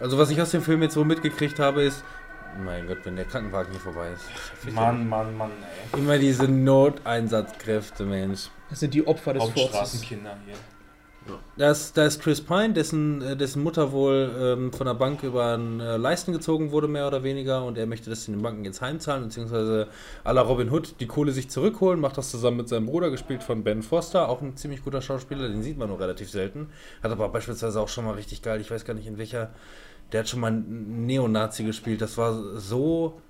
Also 0.00 0.16
was 0.16 0.30
ich 0.30 0.40
aus 0.40 0.50
dem 0.50 0.62
Film 0.62 0.82
jetzt 0.82 0.94
so 0.94 1.04
mitgekriegt 1.04 1.58
habe, 1.58 1.82
ist, 1.82 2.04
mein 2.64 2.86
Gott, 2.86 2.98
wenn 3.04 3.16
der 3.16 3.24
Krankenwagen 3.24 3.72
hier 3.72 3.80
vorbei 3.80 4.08
ist. 4.12 4.72
Mann, 4.72 5.08
Mann, 5.08 5.36
Mann, 5.36 5.50
ey. 5.92 6.00
Immer 6.00 6.18
diese 6.18 6.48
Noteinsatzkräfte, 6.48 8.04
Mensch. 8.04 8.48
Das 8.70 8.80
sind 8.80 8.94
die 8.94 9.06
Opfer 9.06 9.34
des 9.34 9.42
Furzes. 9.42 9.62
Hauptstraßenkinder 9.62 10.36
hier. 10.46 10.54
Da 11.56 11.70
ist, 11.70 11.96
da 11.96 12.04
ist 12.04 12.20
Chris 12.20 12.40
Pine, 12.40 12.72
dessen, 12.72 13.22
äh, 13.22 13.36
dessen 13.36 13.62
Mutter 13.62 13.92
wohl 13.92 14.30
ähm, 14.38 14.72
von 14.72 14.86
der 14.86 14.94
Bank 14.94 15.22
über 15.22 15.54
einen 15.54 15.80
äh, 15.80 15.96
Leisten 15.96 16.32
gezogen 16.32 16.70
wurde, 16.70 16.88
mehr 16.88 17.06
oder 17.06 17.22
weniger, 17.22 17.64
und 17.64 17.78
er 17.78 17.86
möchte 17.86 18.10
das 18.10 18.26
den 18.26 18.40
Banken 18.40 18.64
jetzt 18.64 18.80
heimzahlen, 18.80 19.24
beziehungsweise 19.24 19.88
à 20.24 20.32
la 20.32 20.42
Robin 20.42 20.70
Hood 20.70 21.00
die 21.00 21.06
Kohle 21.06 21.32
sich 21.32 21.50
zurückholen, 21.50 22.00
macht 22.00 22.18
das 22.18 22.30
zusammen 22.30 22.58
mit 22.58 22.68
seinem 22.68 22.86
Bruder, 22.86 23.10
gespielt 23.10 23.42
von 23.42 23.64
Ben 23.64 23.82
Foster, 23.82 24.28
auch 24.28 24.40
ein 24.42 24.56
ziemlich 24.56 24.84
guter 24.84 25.02
Schauspieler, 25.02 25.48
den 25.48 25.62
sieht 25.62 25.78
man 25.78 25.88
nur 25.88 26.00
relativ 26.00 26.30
selten. 26.30 26.68
Hat 27.02 27.10
aber 27.10 27.28
beispielsweise 27.28 27.80
auch 27.80 27.88
schon 27.88 28.04
mal 28.04 28.14
richtig 28.14 28.42
geil, 28.42 28.60
ich 28.60 28.70
weiß 28.70 28.84
gar 28.84 28.94
nicht 28.94 29.06
in 29.06 29.18
welcher, 29.18 29.50
der 30.12 30.20
hat 30.20 30.28
schon 30.28 30.40
mal 30.40 30.48
einen 30.48 31.06
Neonazi 31.06 31.64
gespielt, 31.64 32.00
das 32.00 32.16
war 32.16 32.34
so 32.58 33.20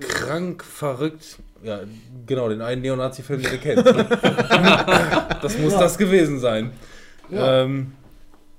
krank, 0.00 0.64
verrückt. 0.64 1.38
Ja, 1.62 1.80
genau, 2.26 2.48
den 2.48 2.60
einen 2.60 2.82
Neonazi-Film, 2.82 3.42
den 3.42 3.52
ihr 3.52 3.58
kennt. 3.58 3.86
das 5.42 5.58
muss 5.58 5.74
das 5.74 5.96
gewesen 5.98 6.38
sein. 6.38 6.72
Ja. 7.30 7.62
Ähm, 7.62 7.92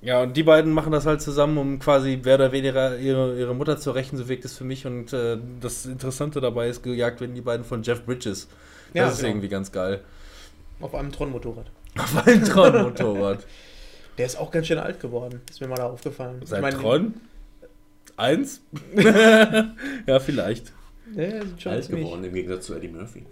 ja, 0.01 0.21
und 0.23 0.35
die 0.35 0.43
beiden 0.43 0.73
machen 0.73 0.91
das 0.91 1.05
halt 1.05 1.21
zusammen, 1.21 1.57
um 1.59 1.77
quasi 1.79 2.19
mehr 2.23 2.35
oder 2.35 2.51
weniger 2.51 2.97
ihre, 2.97 3.37
ihre 3.37 3.53
Mutter 3.53 3.77
zu 3.77 3.91
rächen, 3.91 4.17
so 4.17 4.27
wirkt 4.27 4.45
es 4.45 4.57
für 4.57 4.63
mich. 4.63 4.87
Und 4.87 5.13
äh, 5.13 5.37
das 5.59 5.85
Interessante 5.85 6.41
dabei 6.41 6.69
ist, 6.69 6.81
gejagt 6.81 7.21
werden 7.21 7.35
die 7.35 7.41
beiden 7.41 7.63
von 7.63 7.83
Jeff 7.83 8.03
Bridges. 8.03 8.47
Das 8.47 8.95
Ja, 8.95 9.07
ist 9.07 9.17
genau. 9.17 9.29
irgendwie 9.29 9.49
ganz 9.49 9.71
geil. 9.71 10.01
Auf 10.79 10.95
einem 10.95 11.11
Tron-Motorrad. 11.11 11.67
Auf 11.97 12.27
einem 12.27 12.43
Tron-Motorrad. 12.45 13.45
Der 14.17 14.25
ist 14.25 14.37
auch 14.37 14.49
ganz 14.49 14.67
schön 14.67 14.79
alt 14.79 14.99
geworden. 14.99 15.41
Ist 15.49 15.61
mir 15.61 15.67
mal 15.67 15.75
da 15.75 15.85
aufgefallen. 15.87 16.41
Seit 16.45 16.59
Ich 16.59 16.61
mein, 16.63 16.73
Tron? 16.73 17.13
Eins? 18.17 18.61
ja, 20.07 20.19
vielleicht. 20.19 20.73
Ja, 21.15 21.71
Alt 21.71 21.89
geworden 21.89 22.23
im 22.23 22.33
Gegensatz 22.33 22.65
zu 22.65 22.73
Eddie 22.73 22.87
Murphy. 22.87 23.25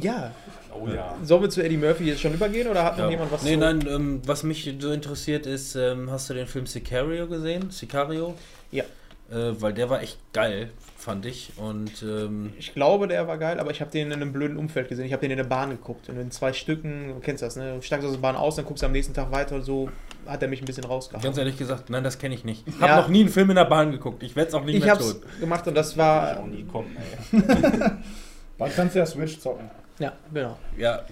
Ja. 0.00 0.32
Oh 0.74 0.88
ja. 0.88 1.14
Sollen 1.22 1.42
wir 1.42 1.50
zu 1.50 1.62
Eddie 1.62 1.76
Murphy 1.76 2.04
jetzt 2.04 2.20
schon 2.20 2.34
übergehen 2.34 2.66
oder 2.68 2.82
hat 2.84 2.98
noch 2.98 3.04
Ja. 3.04 3.10
jemand 3.10 3.30
was 3.32 3.42
Nee, 3.42 3.52
zu... 3.54 3.58
nein, 3.58 3.86
ähm, 3.88 4.20
was 4.26 4.42
mich 4.42 4.72
so 4.80 4.90
interessiert 4.90 5.46
ist, 5.46 5.76
ähm, 5.76 6.10
hast 6.10 6.28
du 6.30 6.34
den 6.34 6.46
Film 6.46 6.66
Sicario 6.66 7.26
gesehen? 7.28 7.70
Sicario? 7.70 8.34
Ja. 8.72 8.84
äh, 9.30 9.52
weil 9.60 9.72
der 9.72 9.88
war 9.88 10.02
echt 10.02 10.18
geil, 10.32 10.70
fand 10.98 11.24
ich. 11.26 11.52
Und 11.56 12.02
ähm, 12.02 12.52
Ich 12.58 12.74
glaube, 12.74 13.06
der 13.08 13.26
war 13.28 13.38
geil, 13.38 13.58
aber 13.60 13.70
ich 13.70 13.80
habe 13.80 13.90
den 13.90 14.08
in 14.08 14.12
einem 14.14 14.32
blöden 14.32 14.56
Umfeld 14.58 14.88
gesehen. 14.88 15.06
Ich 15.06 15.12
habe 15.12 15.22
den 15.22 15.30
in 15.30 15.36
der 15.38 15.44
Bahn 15.44 15.70
geguckt 15.70 16.08
und 16.08 16.18
in 16.18 16.30
zwei 16.30 16.52
Stücken, 16.52 17.08
du 17.14 17.20
kennst 17.20 17.42
das, 17.42 17.54
ne? 17.56 17.74
Du 17.76 17.82
steigst 17.82 18.04
aus 18.04 18.12
der 18.12 18.20
Bahn 18.20 18.34
aus, 18.36 18.56
dann 18.56 18.64
guckst 18.66 18.82
du 18.82 18.86
am 18.86 18.92
nächsten 18.92 19.14
Tag 19.14 19.30
weiter 19.32 19.54
und 19.54 19.62
so 19.62 19.88
hat 20.26 20.42
er 20.42 20.48
mich 20.48 20.60
ein 20.60 20.64
bisschen 20.66 20.84
rausgehauen. 20.84 21.22
ganz 21.22 21.38
ehrlich 21.38 21.56
gesagt, 21.56 21.88
nein, 21.88 22.02
das 22.04 22.18
kenne 22.18 22.34
ich 22.34 22.44
nicht. 22.44 22.66
Ich 22.66 22.80
Ja. 22.80 22.88
habe 22.88 23.02
noch 23.02 23.08
nie 23.08 23.20
einen 23.20 23.28
Film 23.28 23.48
in 23.50 23.56
der 23.56 23.64
Bahn 23.66 23.92
geguckt. 23.92 24.22
Ich 24.24 24.34
werde 24.36 24.48
es 24.48 24.54
auch 24.54 24.64
nicht 24.64 24.76
ich 24.76 24.84
mehr 24.84 24.92
hab's 24.94 25.12
tun. 25.12 25.22
gemacht 25.40 25.66
und 25.68 25.74
das 25.74 25.92
Ich 25.92 25.96
war. 25.98 26.40
auch 26.40 26.46
nie 26.46 26.64
kommen, 26.64 26.96
ey. 27.32 27.40
Bald 28.58 28.74
kannst 28.76 28.94
du 28.94 28.98
ja 29.00 29.06
Switch 29.06 29.38
zocken. 29.38 29.68
Ja, 29.98 30.12
genau. 30.32 30.58
Ja, 30.76 31.04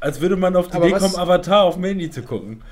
als 0.00 0.20
würde 0.20 0.36
man 0.36 0.54
auf 0.56 0.68
die 0.68 0.74
Aber 0.74 0.86
Idee 0.86 0.94
was- 0.96 1.02
kommen, 1.02 1.16
Avatar 1.16 1.62
auf 1.64 1.74
dem 1.74 1.84
Handy 1.84 2.10
zu 2.10 2.22
gucken. 2.22 2.62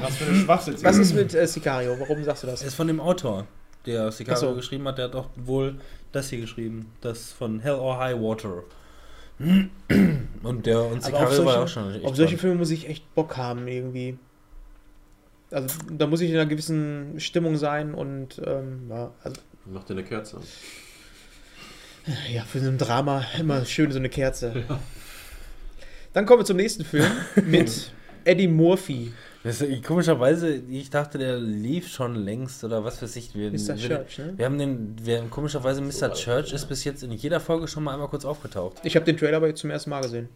Was 0.00 0.16
für 0.16 0.24
eine 0.26 0.34
Schwachsinn. 0.36 0.76
Was 0.82 0.96
ist 0.98 1.14
mit 1.14 1.34
äh, 1.34 1.46
Sicario? 1.46 1.98
Warum 1.98 2.22
sagst 2.24 2.42
du 2.44 2.46
das? 2.46 2.60
Das 2.60 2.68
ist 2.68 2.74
von 2.74 2.86
dem 2.86 3.00
Autor, 3.00 3.46
der 3.86 4.12
Sicario 4.12 4.40
so. 4.50 4.54
geschrieben 4.54 4.86
hat. 4.86 4.98
Der 4.98 5.06
hat 5.06 5.14
auch 5.16 5.28
wohl 5.36 5.76
das 6.12 6.28
hier 6.30 6.40
geschrieben. 6.40 6.92
Das 7.00 7.32
von 7.32 7.60
Hell 7.60 7.74
or 7.74 7.98
High 7.98 8.16
Water. 8.20 8.62
Und 10.42 10.66
der 10.66 10.84
und 10.84 11.02
Sicario 11.02 11.26
war 11.28 11.34
solche, 11.34 11.58
auch 11.60 11.68
schon. 11.68 11.94
echt 11.94 12.04
auf 12.04 12.16
solche. 12.16 12.38
Filme 12.38 12.56
muss 12.56 12.70
ich 12.70 12.88
echt 12.88 13.14
Bock 13.14 13.36
haben, 13.36 13.68
irgendwie. 13.68 14.18
Also, 15.50 15.78
da 15.90 16.06
muss 16.06 16.20
ich 16.20 16.30
in 16.30 16.36
einer 16.36 16.46
gewissen 16.46 17.14
Stimmung 17.18 17.56
sein 17.56 17.94
und, 17.94 18.40
ähm, 18.44 18.86
ja, 18.90 19.10
also, 19.22 19.40
Mach 19.64 19.84
dir 19.84 19.94
eine 19.94 20.04
Kerze. 20.04 20.36
an. 20.38 20.42
ja, 22.32 22.42
für 22.42 22.60
so 22.60 22.68
ein 22.68 22.78
Drama 22.78 23.24
immer 23.38 23.64
schön 23.64 23.90
so 23.92 23.98
eine 23.98 24.08
Kerze. 24.08 24.64
Dann 26.18 26.26
kommen 26.26 26.40
wir 26.40 26.44
zum 26.44 26.56
nächsten 26.56 26.84
Film 26.84 27.06
mit 27.46 27.92
Eddie 28.24 28.48
Murphy, 28.48 29.12
Das 29.44 29.60
ist, 29.60 29.84
komischerweise, 29.84 30.52
ich 30.68 30.90
dachte, 30.90 31.16
der 31.16 31.38
lief 31.38 31.86
schon 31.86 32.16
längst 32.16 32.64
oder 32.64 32.82
was 32.82 33.00
weiß 33.00 33.14
ich. 33.14 33.36
Wir, 33.36 33.52
Mr. 33.52 33.68
wir, 33.68 33.76
Church, 33.76 34.18
ne? 34.18 34.32
wir 34.36 34.44
haben 34.44 34.58
den, 34.58 34.96
wir, 35.00 35.22
komischerweise 35.30 35.80
Mr. 35.80 36.12
Church 36.14 36.52
ist 36.52 36.68
bis 36.68 36.82
jetzt 36.82 37.04
in 37.04 37.12
jeder 37.12 37.38
Folge 37.38 37.68
schon 37.68 37.84
mal 37.84 37.92
einmal 37.92 38.08
kurz 38.08 38.24
aufgetaucht. 38.24 38.78
Ich 38.82 38.96
habe 38.96 39.06
den 39.06 39.16
Trailer 39.16 39.36
aber 39.36 39.46
jetzt 39.46 39.60
zum 39.60 39.70
ersten 39.70 39.90
Mal 39.90 40.00
gesehen. 40.00 40.28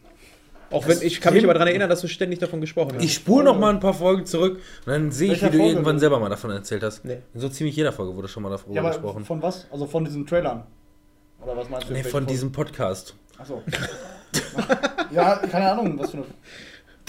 Auch 0.70 0.86
wenn 0.86 1.02
ich 1.02 1.20
kann 1.20 1.34
mich 1.34 1.42
aber 1.42 1.54
daran 1.54 1.66
erinnern, 1.66 1.90
dass 1.90 2.00
du 2.02 2.06
ständig 2.06 2.38
davon 2.38 2.60
gesprochen 2.60 2.92
hast. 2.94 3.02
Ich 3.02 3.14
spule 3.14 3.42
noch 3.42 3.58
mal 3.58 3.70
ein 3.74 3.80
paar 3.80 3.92
Folgen 3.94 4.24
zurück 4.24 4.60
und 4.86 4.92
dann 4.92 5.10
sehe 5.10 5.32
ich, 5.32 5.42
wie 5.42 5.46
du 5.46 5.58
Folge 5.58 5.66
irgendwann 5.66 5.98
selber 5.98 6.20
mal 6.20 6.28
davon 6.28 6.52
erzählt 6.52 6.84
hast. 6.84 7.04
Nee. 7.04 7.18
In 7.34 7.40
so 7.40 7.48
ziemlich 7.48 7.74
jeder 7.74 7.90
Folge 7.90 8.14
wurde 8.14 8.28
schon 8.28 8.44
mal 8.44 8.50
darüber 8.50 8.72
Ja, 8.72 8.82
aber 8.82 8.90
gesprochen. 8.90 9.24
von 9.24 9.42
was? 9.42 9.66
Also 9.72 9.86
von 9.86 10.04
diesen 10.04 10.28
Trailern? 10.28 10.62
Oder 11.42 11.56
was 11.56 11.68
meinst 11.68 11.88
du? 11.88 11.92
Nee, 11.92 12.02
von 12.04 12.10
Folge? 12.12 12.26
diesem 12.28 12.52
Podcast. 12.52 13.16
Achso. 13.36 13.62
ja, 15.10 15.36
keine 15.36 15.70
Ahnung, 15.72 15.98
was 15.98 16.10
für 16.10 16.18
eine. 16.18 16.26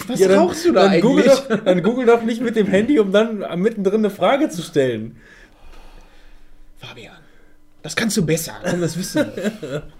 Was 0.06 0.18
Ja, 0.20 0.28
dann- 0.28 0.38
rauchst 0.40 0.64
du 0.66 0.72
da 0.72 0.88
dann 0.88 1.00
Google, 1.00 1.28
eigentlich? 1.30 1.48
doch, 1.48 1.64
dann 1.64 1.82
google 1.82 2.06
doch 2.06 2.22
nicht 2.22 2.42
mit 2.42 2.56
dem 2.56 2.66
Handy, 2.66 2.98
um 2.98 3.12
dann 3.12 3.38
mittendrin 3.60 4.00
eine 4.00 4.10
Frage 4.10 4.48
zu 4.48 4.60
stellen. 4.62 5.16
Fabian, 6.78 7.16
das 7.82 7.94
kannst 7.96 8.16
du 8.16 8.26
besser. 8.26 8.54
Komm, 8.68 8.80
das 8.80 8.96
wissen 8.98 9.24
wir. 9.34 9.82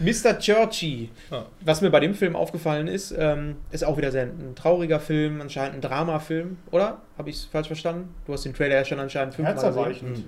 Mr. 0.00 0.38
Churchy. 0.38 1.10
Ja. 1.30 1.46
Was 1.60 1.80
mir 1.80 1.90
bei 1.90 2.00
dem 2.00 2.14
Film 2.14 2.34
aufgefallen 2.34 2.88
ist, 2.88 3.14
ähm, 3.16 3.56
ist 3.70 3.84
auch 3.84 3.96
wieder 3.96 4.10
sehr 4.10 4.24
ein 4.24 4.54
trauriger 4.56 4.98
Film, 4.98 5.40
anscheinend 5.40 5.76
ein 5.76 5.80
Dramafilm, 5.80 6.56
oder? 6.72 7.02
Habe 7.16 7.30
ich 7.30 7.36
es 7.36 7.44
falsch 7.44 7.68
verstanden? 7.68 8.12
Du 8.26 8.32
hast 8.32 8.44
den 8.44 8.52
Trailer 8.54 8.74
ja 8.76 8.84
schon 8.84 8.98
anscheinend 8.98 9.34
fünfmal 9.34 9.54
gesehen. 9.54 9.72
Herzerweichend. 9.74 10.24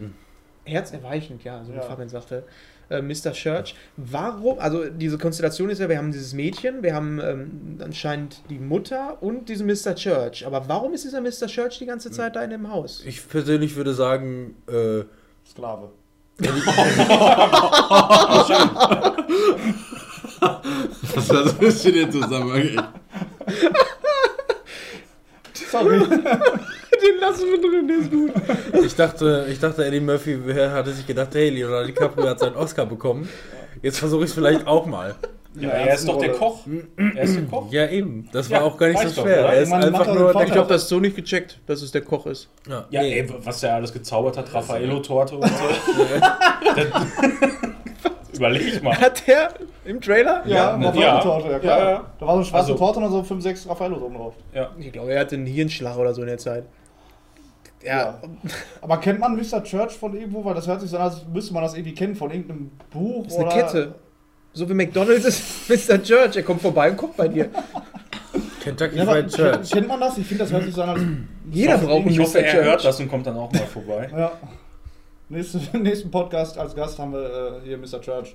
Herzerweichend, 0.65 1.45
ja, 1.45 1.65
so 1.65 1.73
wie 1.73 1.77
Ja. 1.77 1.83
Fabian 1.83 2.09
sagte. 2.09 2.45
Äh, 2.91 3.03
Mr. 3.03 3.33
Church. 3.33 3.75
Warum? 3.97 4.59
Also 4.59 4.85
diese 4.91 5.19
Konstellation 5.19 5.71
ist 5.71 5.81
ja, 5.81 5.89
wir 5.89 5.99
haben 5.99 6.13
dieses 6.13 6.35
Mädchen, 6.35 6.83
wir 6.83 6.95
haben 6.95 7.21
ähm, 7.21 7.79
anscheinend 7.83 8.43
die 8.51 8.59
Mutter 8.59 9.23
und 9.23 9.49
diesen 9.49 9.67
Mr. 9.67 9.95
Church. 9.95 10.47
Aber 10.47 10.69
warum 10.69 10.93
ist 10.93 11.05
dieser 11.05 11.21
Mr. 11.21 11.47
Church 11.47 11.79
die 11.79 11.87
ganze 11.87 12.11
Zeit 12.11 12.37
da 12.37 12.43
in 12.43 12.51
dem 12.51 12.71
Haus? 12.71 13.03
Ich 13.07 13.29
persönlich 13.29 13.77
würde 13.77 13.95
sagen, 13.95 14.57
äh, 14.67 15.05
Sklave. 15.49 15.91
Was 21.15 21.29
das 21.29 21.53
ist 21.61 21.87
in 21.87 21.95
den 21.95 22.11
Zusammenhang? 22.13 22.89
Sorry. 25.75 25.99
Den 26.01 27.21
lassen 27.21 27.45
wir 27.51 27.61
drin, 27.61 27.89
der 27.89 27.97
ist 27.99 28.11
gut. 28.11 28.33
ich 28.85 28.95
dachte, 28.95 29.47
ich 29.51 29.59
dachte, 29.59 29.85
Eddie 29.85 30.01
Murphy 30.01 30.39
hatte 30.57 30.93
sich 30.93 31.07
gedacht, 31.07 31.35
hey, 31.35 31.51
Leonardo 31.51 31.87
DiCaprio 31.89 32.29
hat 32.29 32.39
seinen 32.39 32.55
Oscar 32.57 32.87
bekommen. 32.87 33.29
Jetzt 33.83 33.99
versuche 33.99 34.23
ich 34.25 34.31
es 34.31 34.35
vielleicht 34.35 34.67
auch 34.67 34.87
mal. 34.87 35.15
Ja, 35.61 35.69
er 35.71 35.95
ist 35.95 36.09
doch 36.09 36.19
der 36.19 36.33
Koch. 36.33 36.61
Er 37.15 37.23
ist 37.23 37.37
der 37.37 37.45
Koch. 37.45 37.71
Ja, 37.73 37.87
eben. 37.89 38.29
Das 38.33 38.49
Ja, 38.49 38.59
war 38.59 38.65
auch 38.65 38.77
gar 38.79 38.89
nicht 38.89 39.01
so 39.01 39.07
doch, 39.09 39.23
schwer. 39.23 39.41
oder? 39.45 39.53
Er 39.55 39.63
ist 39.63 39.69
Man 39.71 39.85
einfach 39.85 40.07
doch 40.07 40.15
nur. 40.15 40.43
Ich 40.45 40.53
glaube, 40.53 40.69
das 40.69 40.83
ist 40.85 40.89
so 40.89 40.99
nicht 41.01 41.17
gecheckt, 41.17 41.59
dass 41.67 41.83
es 41.83 41.91
der 41.93 42.01
Koch 42.03 42.27
ist. 42.27 42.49
Ja, 42.69 42.85
Ja, 42.91 43.03
nee. 43.03 43.21
ey, 43.21 43.29
was 43.45 43.61
der 43.61 43.75
alles 43.75 43.93
gezaubert 43.93 44.37
hat, 44.37 44.53
Raffaello-Torte 44.55 45.37
und 45.37 45.47
so. 45.49 45.55
Überleg 48.37 48.83
mal. 48.83 48.97
Hat 49.01 49.27
der 49.27 49.55
im 49.85 50.01
Trailer? 50.01 50.43
Ja, 50.47 50.71
Raffaello 50.77 51.01
ja. 51.01 51.21
Torte, 51.21 51.51
ja 51.51 51.59
klar. 51.59 51.79
Ja, 51.79 51.91
ja. 51.91 52.05
Da 52.19 52.27
war 52.27 52.33
so 52.35 52.37
eine 52.39 52.45
schwarze 52.47 52.73
Also- 52.73 52.79
Torte 52.85 53.01
und 53.01 53.11
so 53.11 53.23
5, 53.23 53.43
6 53.43 53.69
Raffaellos 53.69 54.03
oben 54.03 54.15
drauf. 54.17 54.35
Ja. 54.55 54.71
Ich 54.79 54.93
glaube, 54.93 55.13
er 55.13 55.21
hatte 55.21 55.35
einen 55.37 55.47
Hirnschlag 55.47 55.97
oder 55.99 56.15
so 56.15 56.23
in 56.23 56.29
der 56.29 56.39
Zeit. 56.39 56.65
Ja, 57.85 57.97
Ja. 57.99 58.21
Aber 58.81 58.97
kennt 58.99 59.21
man 59.21 59.37
Mr. 59.37 59.63
Church 59.63 59.93
von 59.93 60.15
irgendwo? 60.17 60.45
Weil 60.45 60.55
das 60.55 60.67
hört 60.67 60.81
sich 60.81 60.91
so 60.91 60.97
an, 60.97 61.03
als 61.03 61.25
müsste 61.33 61.53
man 61.53 61.63
das 61.63 61.75
irgendwie 61.75 61.95
kennen 61.95 62.17
von 62.17 62.31
irgendeinem 62.31 62.71
Buch 62.91 63.25
das 63.25 63.35
ist 63.35 63.39
eine 63.41 63.49
oder. 63.49 63.57
Kette. 63.63 63.95
So 64.55 64.69
wie 64.69 64.75
McDonalds 64.75 65.25
ist 65.25 65.69
Mr. 65.91 66.03
Church. 66.03 66.37
Er 66.37 66.43
kommt 66.45 66.63
vorbei 66.63 66.91
und 66.91 66.97
guckt 66.97 67.17
bei 67.17 67.29
dir. 67.29 67.51
Kentucky 68.63 68.97
Ja, 68.97 69.05
Fried 69.05 69.29
Church. 69.29 69.71
kennt 69.71 69.89
man 69.89 70.01
das? 70.01 70.17
Ich 70.17 70.27
finde, 70.27 70.45
das 70.45 70.53
hört 70.53 70.65
sich 70.65 70.75
so 70.75 70.83
an, 70.83 70.89
als. 70.91 71.03
Jeder 71.51 71.77
braucht 71.77 71.91
einen 72.03 72.09
Ich 72.09 72.19
hoffe, 72.19 72.39
Mr. 72.39 72.45
er 72.45 72.55
hört 72.55 72.65
Church. 72.81 72.83
das 72.85 73.01
und 73.01 73.09
kommt 73.11 73.27
dann 73.27 73.37
auch 73.37 73.53
mal 73.53 73.67
vorbei. 73.67 74.09
Ja. 74.17 74.33
Nächste, 75.29 75.59
nächsten 75.79 76.11
Podcast 76.11 76.57
als 76.57 76.75
Gast 76.75 76.99
haben 76.99 77.13
wir 77.13 77.61
äh, 77.63 77.67
hier 77.67 77.77
Mr. 77.77 78.01
Church. 78.01 78.35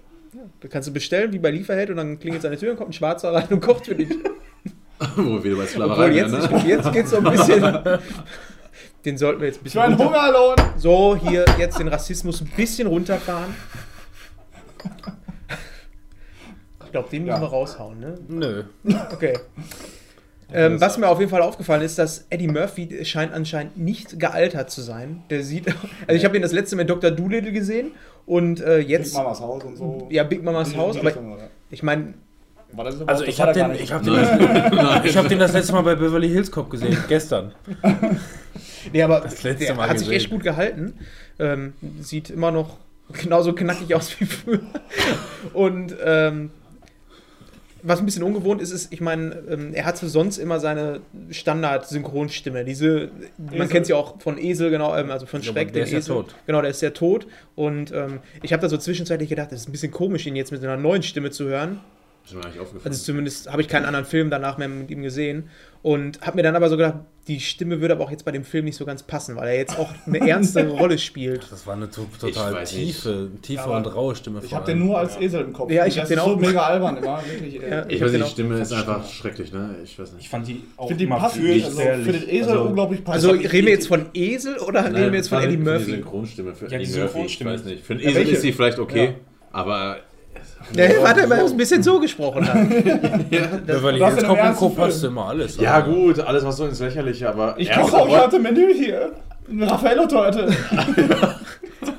Da 0.61 0.67
kannst 0.67 0.87
du 0.87 0.93
bestellen, 0.93 1.31
wie 1.33 1.39
bei 1.39 1.51
Lieferheld, 1.51 1.89
und 1.89 1.97
dann 1.97 2.19
klingelt 2.19 2.41
seine 2.41 2.57
Tür 2.57 2.71
und 2.71 2.77
kommt 2.77 2.89
ein 2.91 2.93
Schwarzer 2.93 3.33
rein 3.33 3.47
und 3.49 3.61
kocht 3.61 3.85
für 3.85 3.95
dich. 3.95 4.09
Wo 5.15 5.35
wir 5.35 5.43
wieder 5.43 5.55
bei 5.55 5.65
Sklaverei 5.65 6.05
Obwohl, 6.05 6.15
jetzt, 6.15 6.31
ne? 6.31 6.63
jetzt 6.67 6.91
geht 6.91 7.05
es 7.05 7.11
so 7.11 7.17
ein 7.17 7.23
bisschen. 7.23 7.77
Den 9.05 9.17
sollten 9.17 9.39
wir 9.39 9.47
jetzt 9.47 9.61
ein 9.61 9.63
bisschen. 9.63 9.81
Für 9.81 9.87
einen 9.87 9.97
Hungerlohn! 9.97 10.55
So, 10.77 11.15
hier 11.15 11.45
jetzt 11.57 11.79
den 11.79 11.87
Rassismus 11.87 12.41
ein 12.41 12.47
bisschen 12.55 12.85
runterfahren. 12.87 13.55
Ich 16.85 16.91
glaube, 16.91 17.09
den 17.09 17.23
müssen 17.23 17.35
Ja. 17.35 17.41
wir 17.41 17.47
raushauen, 17.47 17.99
ne? 17.99 18.17
Nö. 18.27 18.63
Okay. 19.11 19.33
Ähm, 20.51 20.81
was 20.81 20.97
mir 20.97 21.07
auf 21.07 21.19
jeden 21.19 21.29
Fall 21.29 21.43
aufgefallen 21.43 21.83
ist, 21.83 21.99
dass 21.99 22.25
Eddie 22.31 22.47
Murphy 22.47 23.05
scheint 23.05 23.31
anscheinend 23.33 23.77
nicht 23.77 24.19
gealtert 24.19 24.71
zu 24.71 24.81
sein. 24.81 25.21
Der 25.29 25.43
sieht, 25.43 25.67
also 25.67 26.17
ich 26.17 26.25
habe 26.25 26.37
ihn 26.37 26.41
das 26.41 26.53
letzte 26.53 26.75
Mal 26.75 26.81
in 26.81 26.87
Dr. 26.87 27.11
Doolittle 27.11 27.51
gesehen 27.51 27.91
und 28.29 28.61
äh, 28.61 28.77
Big 28.79 28.89
jetzt, 28.89 29.13
Mamas 29.15 29.41
Haus 29.41 29.63
und 29.63 29.75
so. 29.75 30.07
ja, 30.09 30.23
Big 30.23 30.43
Mamas 30.43 30.75
Haus, 30.77 30.97
aber 30.97 31.11
ich 31.71 31.83
meine, 31.83 32.13
Aber 32.71 32.83
das 32.83 32.93
Also 33.01 33.23
überhaupt- 33.23 33.27
ich 33.27 33.41
habe 33.41 33.59
war 33.59 33.69
den, 33.69 33.83
ich 33.83 33.91
hab 33.91 34.03
den, 34.03 34.13
ich 35.05 35.17
hab 35.17 35.27
den 35.27 35.39
das 35.39 35.53
letzte 35.53 35.73
Mal 35.73 35.81
bei 35.81 35.95
Beverly 35.95 36.29
Hills 36.29 36.51
Cop 36.51 36.69
gesehen, 36.69 36.95
gestern. 37.07 37.53
nee, 38.93 39.01
aber 39.01 39.21
Das 39.21 39.43
letzte 39.43 39.65
der 39.65 39.75
Mal 39.75 39.89
hat 39.89 39.97
sich 39.99 40.07
gesehen. 40.07 40.21
echt 40.21 40.29
gut 40.29 40.43
gehalten. 40.43 40.93
Ähm, 41.39 41.73
sieht 42.01 42.29
immer 42.29 42.51
noch 42.51 42.77
genauso 43.13 43.53
knackig 43.53 43.95
aus 43.95 44.19
wie 44.19 44.25
früher. 44.25 44.59
Und 45.53 45.95
ähm, 46.03 46.51
was 47.83 47.99
ein 47.99 48.05
bisschen 48.05 48.23
ungewohnt 48.23 48.61
ist, 48.61 48.71
ist, 48.71 48.91
ich 48.91 49.01
meine, 49.01 49.35
ähm, 49.49 49.73
er 49.73 49.85
hatte 49.85 50.07
sonst 50.07 50.37
immer 50.37 50.59
seine 50.59 51.01
Standard-Synchronstimme. 51.29 52.65
Diese, 52.65 53.09
man 53.37 53.53
Esel. 53.55 53.67
kennt 53.67 53.85
sie 53.85 53.93
auch 53.93 54.19
von 54.21 54.37
Esel, 54.37 54.69
genau, 54.69 54.95
ähm, 54.95 55.11
also 55.11 55.25
von 55.25 55.41
Ja, 55.41 55.51
Schreck, 55.51 55.69
aber 55.69 55.73
der 55.73 55.83
ist 55.83 55.91
ja 55.91 55.99
Esel. 55.99 56.15
tot. 56.15 56.35
Genau, 56.45 56.61
der 56.61 56.71
ist 56.71 56.81
ja 56.81 56.89
tot. 56.91 57.27
Und 57.55 57.91
ähm, 57.91 58.19
ich 58.43 58.53
habe 58.53 58.61
da 58.61 58.69
so 58.69 58.77
zwischenzeitlich 58.77 59.29
gedacht, 59.29 59.51
das 59.51 59.61
ist 59.61 59.69
ein 59.69 59.71
bisschen 59.71 59.91
komisch, 59.91 60.25
ihn 60.25 60.35
jetzt 60.35 60.51
mit 60.51 60.63
einer 60.63 60.77
neuen 60.77 61.03
Stimme 61.03 61.31
zu 61.31 61.45
hören. 61.45 61.79
Ist 62.29 62.35
mir 62.35 62.43
eigentlich 62.45 62.59
aufgefallen. 62.61 62.91
Also 62.93 63.03
zumindest 63.03 63.51
habe 63.51 63.61
ich 63.61 63.67
keinen 63.67 63.85
anderen 63.85 64.05
Film 64.05 64.29
danach 64.29 64.57
mehr 64.57 64.67
mit 64.67 64.89
ihm 64.91 65.01
gesehen. 65.01 65.49
Und 65.81 66.19
habe 66.21 66.35
mir 66.35 66.43
dann 66.43 66.57
aber 66.57 66.67
so 66.69 66.75
gedacht, 66.75 66.95
die 67.29 67.39
Stimme 67.39 67.79
würde 67.79 67.93
aber 67.93 68.03
auch 68.03 68.11
jetzt 68.11 68.25
bei 68.25 68.31
dem 68.31 68.43
Film 68.43 68.65
nicht 68.65 68.75
so 68.75 68.85
ganz 68.85 69.01
passen, 69.01 69.35
weil 69.37 69.47
er 69.47 69.55
jetzt 69.55 69.79
auch 69.79 69.89
eine 70.05 70.19
ernste 70.29 70.67
Rolle 70.67 70.97
spielt. 70.97 71.47
Das 71.49 71.65
war 71.65 71.75
eine 71.75 71.89
to 71.89 72.05
total 72.19 72.63
tiefe, 72.65 73.29
tiefe 73.41 73.61
Aber 73.63 73.77
und 73.77 73.85
raue 73.95 74.13
Stimme 74.15 74.39
Ich 74.43 74.49
von 74.49 74.57
habe 74.57 74.65
den 74.71 74.79
nur 74.79 74.97
als 74.99 75.17
Esel 75.21 75.41
im 75.45 75.53
Kopf. 75.53 75.71
Ja, 75.71 75.85
ich 75.85 75.95
Das 75.95 76.01
hab 76.03 76.07
den 76.09 76.17
ist 76.17 76.23
so 76.25 76.31
auch. 76.31 76.37
mega 76.39 76.61
albern 76.63 76.97
immer, 76.97 77.21
wirklich. 77.25 77.61
Ja. 77.61 77.85
ich 77.87 77.95
ich 77.95 78.01
weiß 78.01 78.11
den 78.11 78.19
nicht, 78.19 78.23
auch- 78.23 78.27
die 78.27 78.33
Stimme 78.33 78.59
ist 78.59 78.73
einfach 78.73 79.09
schrecklich, 79.09 79.53
ne? 79.53 79.75
Ich 79.83 79.97
weiß 79.97 80.09
Ich 80.09 80.15
nicht. 80.15 80.29
fand 80.29 80.47
die 80.49 80.63
auch 80.75 80.83
Ich 80.83 80.87
finde 80.89 80.97
die 80.97 81.03
immer 81.05 81.17
passt 81.17 81.37
nicht. 81.39 81.65
Also 81.65 81.79
für 81.79 82.11
den 82.11 82.29
Esel 82.29 82.49
Also, 82.51 82.63
unglaublich 82.65 83.03
passend. 83.05 83.29
Also 83.31 83.41
ich- 83.41 83.53
reden 83.53 83.65
wir 83.67 83.73
jetzt 83.73 83.87
von 83.87 84.05
Esel 84.13 84.57
oder 84.57 84.83
reden 84.85 84.95
wir 85.11 85.13
jetzt 85.17 85.29
von 85.29 85.37
Eddie 85.41 85.51
für 85.53 85.57
Die 85.57 85.63
Murphy? 85.69 85.91
Synchronstimme 85.91 86.53
für 86.55 86.65
Ja, 86.65 86.77
die 86.77 86.83
Eddie 86.83 86.85
Murphy, 86.91 87.03
ich 87.03 87.11
Synchronstimme. 87.37 87.53
weiß 87.53 87.63
nicht. 87.63 87.85
Für 87.85 87.93
einen 87.93 88.01
Ja, 88.01 88.09
Esel 88.09 88.19
welche? 88.19 88.31
ist 88.35 88.41
sie 88.41 88.51
vielleicht 88.51 88.79
okay, 88.79 89.05
Ja. 89.05 89.11
aber 89.53 89.97
Der 90.73 91.01
hat 91.07 91.19
aber 91.21 91.35
ein 91.35 91.57
bisschen 91.57 91.81
so 91.81 91.99
gesprochen. 91.99 92.43
Den 93.29 93.49
Cop 93.67 93.83
und 93.83 94.01
ernsten 94.01 94.55
Co. 94.55 94.69
Film. 94.69 94.75
passt 94.75 95.03
immer 95.03 95.25
alles. 95.27 95.57
ja 95.57 95.73
aber- 95.75 95.91
gut, 95.91 96.19
alles 96.19 96.43
was 96.45 96.57
so 96.57 96.65
ins 96.65 96.79
Lächerliche, 96.79 97.29
aber 97.29 97.55
Ich 97.57 97.71
koche 97.71 97.95
euch 98.03 98.09
Worte- 98.09 98.23
heute 98.37 98.39
Menü 98.39 98.73
hier. 98.73 99.11
Eine 99.49 99.71
Raffaello-Torte. 99.71 100.47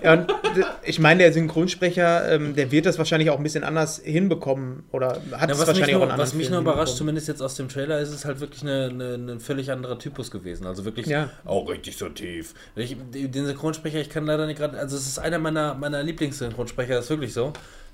Ja, 0.04 0.12
und 0.12 0.28
d- 0.30 0.62
ich 0.84 0.98
meine, 1.00 1.18
der 1.24 1.32
Synchronsprecher, 1.32 2.30
ähm, 2.32 2.54
der 2.54 2.70
wird 2.70 2.86
das 2.86 2.96
wahrscheinlich 2.98 3.30
auch 3.30 3.36
ein 3.38 3.42
bisschen 3.42 3.64
anders 3.64 3.98
hinbekommen 4.02 4.84
oder 4.92 5.08
hat 5.08 5.18
Ja, 5.20 5.38
es 5.46 5.50
was 5.50 5.58
mich, 5.58 5.66
wahrscheinlich 5.68 5.96
auch 5.96 6.00
nur, 6.00 6.02
in 6.04 6.10
was 6.12 6.18
anderen 6.30 6.38
mich 6.38 6.50
nur 6.50 6.60
überrascht, 6.60 6.96
zumindest 6.96 7.28
jetzt 7.28 7.42
aus 7.42 7.54
dem 7.56 7.68
Trailer, 7.68 7.98
ist 7.98 8.10
es 8.10 8.24
halt 8.24 8.40
wirklich 8.40 8.62
eine, 8.62 8.88
eine, 8.90 9.32
ein 9.32 9.40
völlig 9.40 9.72
anderer 9.72 9.98
Typus 9.98 10.30
gewesen. 10.30 10.66
Also 10.66 10.84
wirklich 10.84 11.06
Ja. 11.06 11.30
auch 11.44 11.68
richtig 11.68 11.96
so 11.96 12.08
tief. 12.08 12.54
Ich, 12.76 12.96
den 13.12 13.46
Synchronsprecher, 13.46 13.98
ich 14.00 14.10
kann 14.10 14.26
leider 14.26 14.46
nicht 14.46 14.58
gerade, 14.58 14.78
also 14.78 14.96
es 14.96 15.06
ist 15.06 15.18
einer 15.18 15.38
meiner, 15.38 15.74
meiner 15.74 16.02
Lieblingssynchronsprecher, 16.02 16.94
das 16.94 17.04
ist 17.06 17.10
wirklich 17.10 17.32
so. 17.32 17.52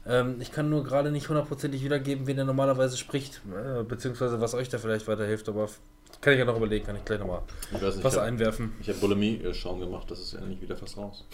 Ähm, 0.08 0.36
ich 0.40 0.52
kann 0.52 0.70
nur 0.70 0.84
gerade 0.84 1.10
nicht 1.10 1.28
hundertprozentig 1.28 1.82
wiedergeben, 1.82 2.26
wen 2.26 2.38
er 2.38 2.44
normalerweise 2.44 2.96
spricht, 2.96 3.42
äh, 3.46 3.82
beziehungsweise 3.82 4.40
was 4.40 4.54
euch 4.54 4.68
da 4.68 4.78
vielleicht 4.78 5.08
weiterhilft, 5.08 5.48
aber 5.48 5.68
kann 6.20 6.32
ich 6.32 6.38
ja 6.38 6.44
noch 6.44 6.56
überlegen, 6.56 6.86
kann 6.86 6.96
ich 6.96 7.04
gleich 7.04 7.18
nochmal 7.18 7.42
Ich 7.74 7.82
was 7.82 7.96
ich 7.96 8.04
habe 8.04 8.22
einwerfen. 8.22 8.72
hab 8.86 9.00
Bulimie-Schaum 9.00 9.80
gemacht, 9.80 10.10
das 10.10 10.20
ist 10.20 10.32
ja 10.34 10.40
nicht 10.40 10.62
wieder 10.62 10.76
fast 10.76 10.96
raus. 10.96 11.24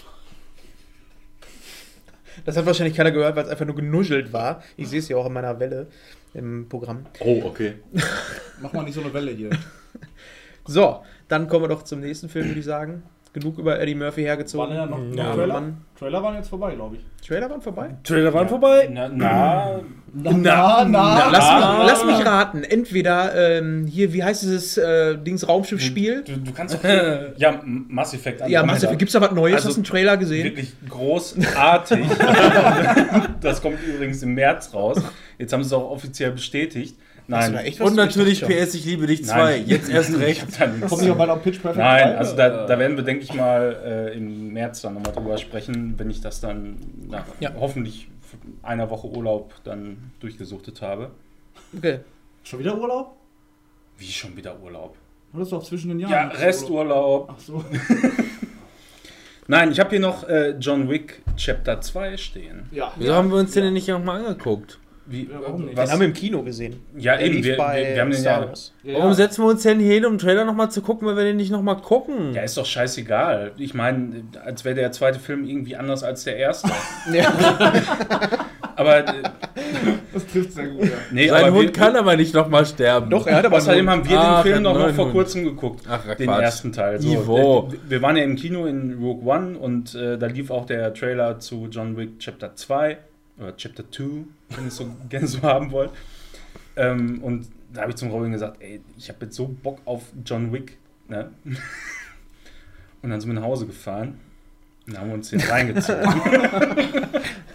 Das 2.47 2.57
hat 2.57 2.65
wahrscheinlich 2.65 2.97
keiner 2.97 3.11
gehört, 3.11 3.37
weil 3.37 3.45
es 3.45 3.51
einfach 3.51 3.67
nur 3.67 3.75
genuschelt 3.77 4.33
war. 4.33 4.63
Ich 4.79 4.89
sehe 4.89 5.01
es 5.01 5.09
ja 5.09 5.19
auch 5.19 5.27
in 5.27 5.35
meiner 5.35 5.61
Welle 5.61 5.89
im 6.33 6.67
Programm. 6.69 7.05
Oh, 7.21 7.43
okay. 7.45 7.75
Mach 8.63 8.73
mal 8.73 8.85
nicht 8.85 8.95
so 8.95 9.03
eine 9.03 9.13
Welle 9.13 9.33
hier. 9.33 9.51
So, 10.67 11.03
dann 11.29 11.47
kommen 11.49 11.65
wir 11.65 11.69
doch 11.69 11.83
zum 11.83 12.01
nächsten 12.01 12.29
Film, 12.29 12.47
würde 12.47 12.61
ich 12.61 12.65
sagen. 12.67 13.03
Genug 13.35 13.59
über 13.59 13.81
Eddie 13.81 13.95
Murphy 13.95 14.23
hergezogen. 14.23 14.69
Waren 14.69 14.77
ja 14.77 14.85
noch, 14.87 14.99
noch 14.99 15.17
Ja, 15.17 15.33
Trailer? 15.35 15.55
Mann. 15.55 15.77
Trailer 15.99 16.23
waren 16.23 16.35
jetzt 16.37 16.49
vorbei, 16.51 16.75
glaube 16.75 16.97
ich. 16.97 17.27
Trailer 17.27 17.49
waren 17.49 17.63
vorbei? 17.63 17.95
Trailer 18.05 18.35
waren 18.35 18.47
vorbei? 18.49 18.89
Na, 18.93 19.09
na, 19.09 19.81
Na, 20.13 20.85
na, 20.85 21.31
Lass, 21.31 21.45
Ah. 21.49 21.79
mich, 21.79 21.87
lass 21.87 22.05
mich 22.05 22.27
raten. 22.27 22.63
Entweder 22.65 23.35
ähm, 23.59 23.87
hier, 23.87 24.13
wie 24.13 24.23
heißt 24.23 24.43
dieses 24.43 24.77
äh, 24.77 25.17
Dings 25.17 25.49
Raumschiff-Spiel? 25.49 26.25
du, 26.27 26.37
du 26.37 26.53
kannst 26.53 26.75
auch, 26.77 26.85
ja, 27.39 27.59
Mass 27.65 28.13
Effect 28.13 28.41
Ja, 28.41 28.61
Andromeda. 28.61 28.67
Massive. 28.67 28.97
Gibt's 28.99 29.13
da 29.15 29.21
was 29.23 29.31
Neues? 29.33 29.55
Also, 29.55 29.69
Hast 29.69 29.77
du 29.77 29.79
einen 29.81 29.85
Trailer 29.85 30.17
gesehen? 30.19 30.45
Wirklich 30.45 30.73
großartig. 30.91 32.05
das 33.41 33.63
kommt 33.63 33.79
übrigens 33.87 34.23
im 34.23 34.35
März 34.35 34.75
raus. 34.75 35.01
Jetzt 35.39 35.53
haben 35.55 35.63
sie 35.63 35.69
es 35.69 35.73
auch 35.73 35.91
offiziell 35.91 36.33
bestätigt. 36.33 36.97
Du 37.29 37.33
Nein, 37.33 37.53
da 37.53 37.61
echt 37.61 37.79
was? 37.81 37.89
Und 37.91 37.97
natürlich. 37.97 38.43
PS, 38.43 38.75
ich 38.75 38.85
liebe 38.85 39.07
dich 39.07 39.25
2. 39.25 39.37
Nein. 39.37 39.65
Jetzt 39.67 39.89
erst 39.91 40.19
recht. 40.19 40.47
Kommt 40.89 41.03
nicht 41.03 41.11
auch 41.11 41.17
bald 41.17 41.31
auf 41.31 41.43
Pitch 41.43 41.61
Perfect 41.63 41.79
Nein, 41.79 42.09
3? 42.13 42.17
also 42.19 42.37
da, 42.37 42.67
da 42.67 42.79
werden 42.79 42.97
wir, 42.97 43.05
denke 43.05 43.23
ich 43.25 43.33
mal, 43.35 43.77
äh, 44.13 44.17
im 44.17 44.53
März 44.53 44.83
dann 44.83 44.95
nochmal 44.95 45.13
drüber 45.13 45.39
sprechen, 45.39 45.95
wenn 45.99 46.11
ich 46.11 46.21
das 46.21 46.41
dann 46.41 46.77
nach 47.09 47.25
Ja. 47.41 47.53
hoffentlich 47.59 48.09
einer 48.63 48.91
Woche 48.91 49.07
Urlaub 49.09 49.55
dann 49.65 50.11
durchgesuchtet 50.21 50.83
habe. 50.83 51.11
Okay. 51.77 52.01
Schon 52.43 52.59
wieder 52.59 52.77
Urlaub? 52.77 53.15
Wie 53.99 54.07
schon 54.11 54.37
wieder 54.37 54.59
Urlaub? 54.61 54.97
Oder 55.33 55.43
ist 55.45 55.53
doch 55.53 55.63
zwischen 55.63 55.91
den 55.91 56.01
Jahren? 56.01 56.13
Ja, 56.13 56.27
Resturlaub. 56.29 57.33
Ach 57.35 57.39
so. 57.41 57.65
Nein, 59.49 59.73
ich 59.73 59.81
habe 59.81 59.91
hier 59.91 60.01
noch 60.01 60.29
äh, 60.29 60.51
John 60.59 60.89
Wick 60.89 61.23
Chapter 61.37 61.81
2 61.81 62.17
stehen. 62.17 62.69
Ja. 62.71 62.93
Wieso 62.97 63.15
haben 63.15 63.31
wir 63.31 63.39
uns 63.39 63.53
den 63.53 63.65
denn 63.65 63.73
nicht 63.75 63.89
nochmal 63.89 64.25
angeguckt? 64.25 64.79
Wie, 65.13 65.29
warum 65.31 65.67
nicht? 65.67 65.79
Den 65.79 65.91
haben 65.91 66.01
wir 66.01 66.07
im 66.09 66.13
Kino 66.15 66.43
gesehen. 66.43 66.81
Ja, 66.97 67.17
Der 67.17 67.27
eben, 67.27 67.37
lief 67.37 67.45
wir, 67.45 67.53
wir, 67.53 67.59
bei 67.59 67.95
wir 67.95 68.01
haben 68.01 68.11
den 68.11 68.25
ja. 68.25 68.41
Wars. 68.49 68.73
Ja, 68.83 68.99
Warum 68.99 69.13
setzen 69.13 69.45
wir 69.45 69.51
uns 69.51 69.63
denn 69.63 69.79
hier 69.79 69.93
hin, 69.95 70.07
um 70.07 70.15
den 70.15 70.19
Trailer 70.19 70.45
nochmal 70.45 70.71
zu 70.71 70.81
gucken, 70.83 71.07
wenn 71.07 71.17
wir 71.17 71.25
den 71.25 71.37
nicht 71.37 71.51
nochmal 71.53 71.77
gucken? 71.77 72.33
Ja, 72.35 72.43
ist 72.43 72.57
doch 72.57 72.67
scheißegal. 72.67 73.53
Ich 73.59 73.75
meine, 73.75 74.25
als 74.45 74.65
wäre 74.65 74.75
der 74.75 74.91
zweite 74.93 75.21
Film 75.21 75.45
irgendwie 75.45 75.77
anders 75.77 76.03
als 76.03 76.25
der 76.25 76.37
erste. 76.37 76.71
Aber 78.77 78.99
äh, 78.99 79.23
Das 80.13 80.27
trifft 80.27 80.53
sehr 80.53 80.67
gut, 80.69 80.85
ja. 80.85 80.91
nee, 81.11 81.29
Sein 81.29 81.45
aber 81.45 81.53
Hund 81.55 81.65
wir, 81.65 81.73
kann 81.73 81.97
aber 81.97 82.17
nicht 82.17 82.35
nochmal 82.35 82.65
sterben. 82.67 83.11
Doch, 83.11 83.27
er 83.27 83.37
hat 83.37 83.45
aber 83.47 83.57
Außerdem 83.59 83.89
haben 83.89 84.09
wir 84.09 84.19
Ach, 84.19 84.43
den 84.43 84.51
Film 84.53 84.63
noch, 84.63 84.75
noch 84.79 84.91
vor 84.95 85.05
Hund. 85.07 85.15
kurzem 85.15 85.45
geguckt. 85.45 85.85
Ach, 85.89 86.03
den 86.15 86.27
Quatsch. 86.27 86.43
ersten 86.43 86.73
Teil. 86.73 87.01
So, 87.01 87.13
Ivo. 87.13 87.71
äh, 87.73 87.91
wir 87.91 88.03
waren 88.03 88.17
ja 88.17 88.25
im 88.25 88.37
Kino 88.37 88.67
in 88.67 88.99
Rogue 89.01 89.31
One 89.31 89.59
und 89.59 89.95
äh, 89.95 90.17
da 90.19 90.27
lief 90.27 90.51
auch 90.51 90.65
der 90.67 90.95
Trailer 90.95 91.39
zu 91.39 91.69
John 91.71 91.97
Wick 91.97 92.19
Chapter 92.19 92.55
2 92.55 92.97
oder 93.39 93.57
Chapter 93.57 93.91
2, 93.91 94.03
wenn 94.51 94.65
ihr 94.65 94.67
es 94.69 94.77
so 94.77 94.87
gerne 95.09 95.27
so 95.27 95.43
haben 95.43 95.71
wollt. 95.71 95.91
Ähm, 96.77 97.23
und 97.23 97.49
da 97.73 97.83
habe 97.83 97.91
ich 97.91 97.97
zum 97.97 98.11
Robin 98.11 98.33
gesagt, 98.33 98.61
ey, 98.61 98.81
ich 98.97 99.09
habe 99.09 99.25
jetzt 99.25 99.37
so 99.37 99.49
Bock 99.49 99.81
auf 99.85 100.13
John 100.25 100.53
Wick. 100.53 100.79
Ne? 101.09 101.33
Und 103.03 103.11
dann 103.11 103.21
sind 103.21 103.31
wir 103.31 103.35
nach 103.35 103.47
Hause 103.47 103.67
gefahren 103.67 104.21
und 104.87 104.99
haben 104.99 105.13
uns 105.13 105.31
den 105.31 105.41
reingezogen. 105.41 106.03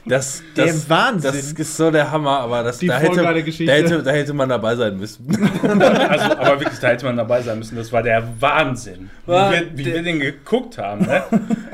Das, 0.10 0.42
Der 0.56 0.68
das, 0.68 0.90
Wahnsinn. 0.90 1.34
das 1.34 1.52
ist 1.52 1.76
so 1.76 1.92
der 1.92 2.10
Hammer, 2.10 2.40
aber 2.40 2.64
das, 2.64 2.80
da, 2.80 2.98
hätte, 2.98 3.22
da, 3.22 3.34
hätte, 3.34 4.04
da 4.04 4.12
hätte 4.12 4.34
man 4.34 4.48
dabei 4.48 4.74
sein 4.76 4.96
müssen. 4.96 5.28
also, 5.64 6.38
aber 6.38 6.60
wirklich, 6.62 6.80
da 6.80 6.88
hätte 6.88 7.06
man 7.06 7.18
dabei 7.18 7.42
sein 7.42 7.60
müssen. 7.60 7.76
Das 7.76 7.92
war 7.92 8.02
der 8.04 8.26
Wahnsinn. 8.40 9.10
Wie, 9.26 9.32
War 9.32 9.52
wir, 9.52 9.78
wie 9.78 9.86
wir 9.86 10.02
den 10.02 10.20
geguckt 10.20 10.78
haben. 10.78 11.06
Ne? 11.06 11.24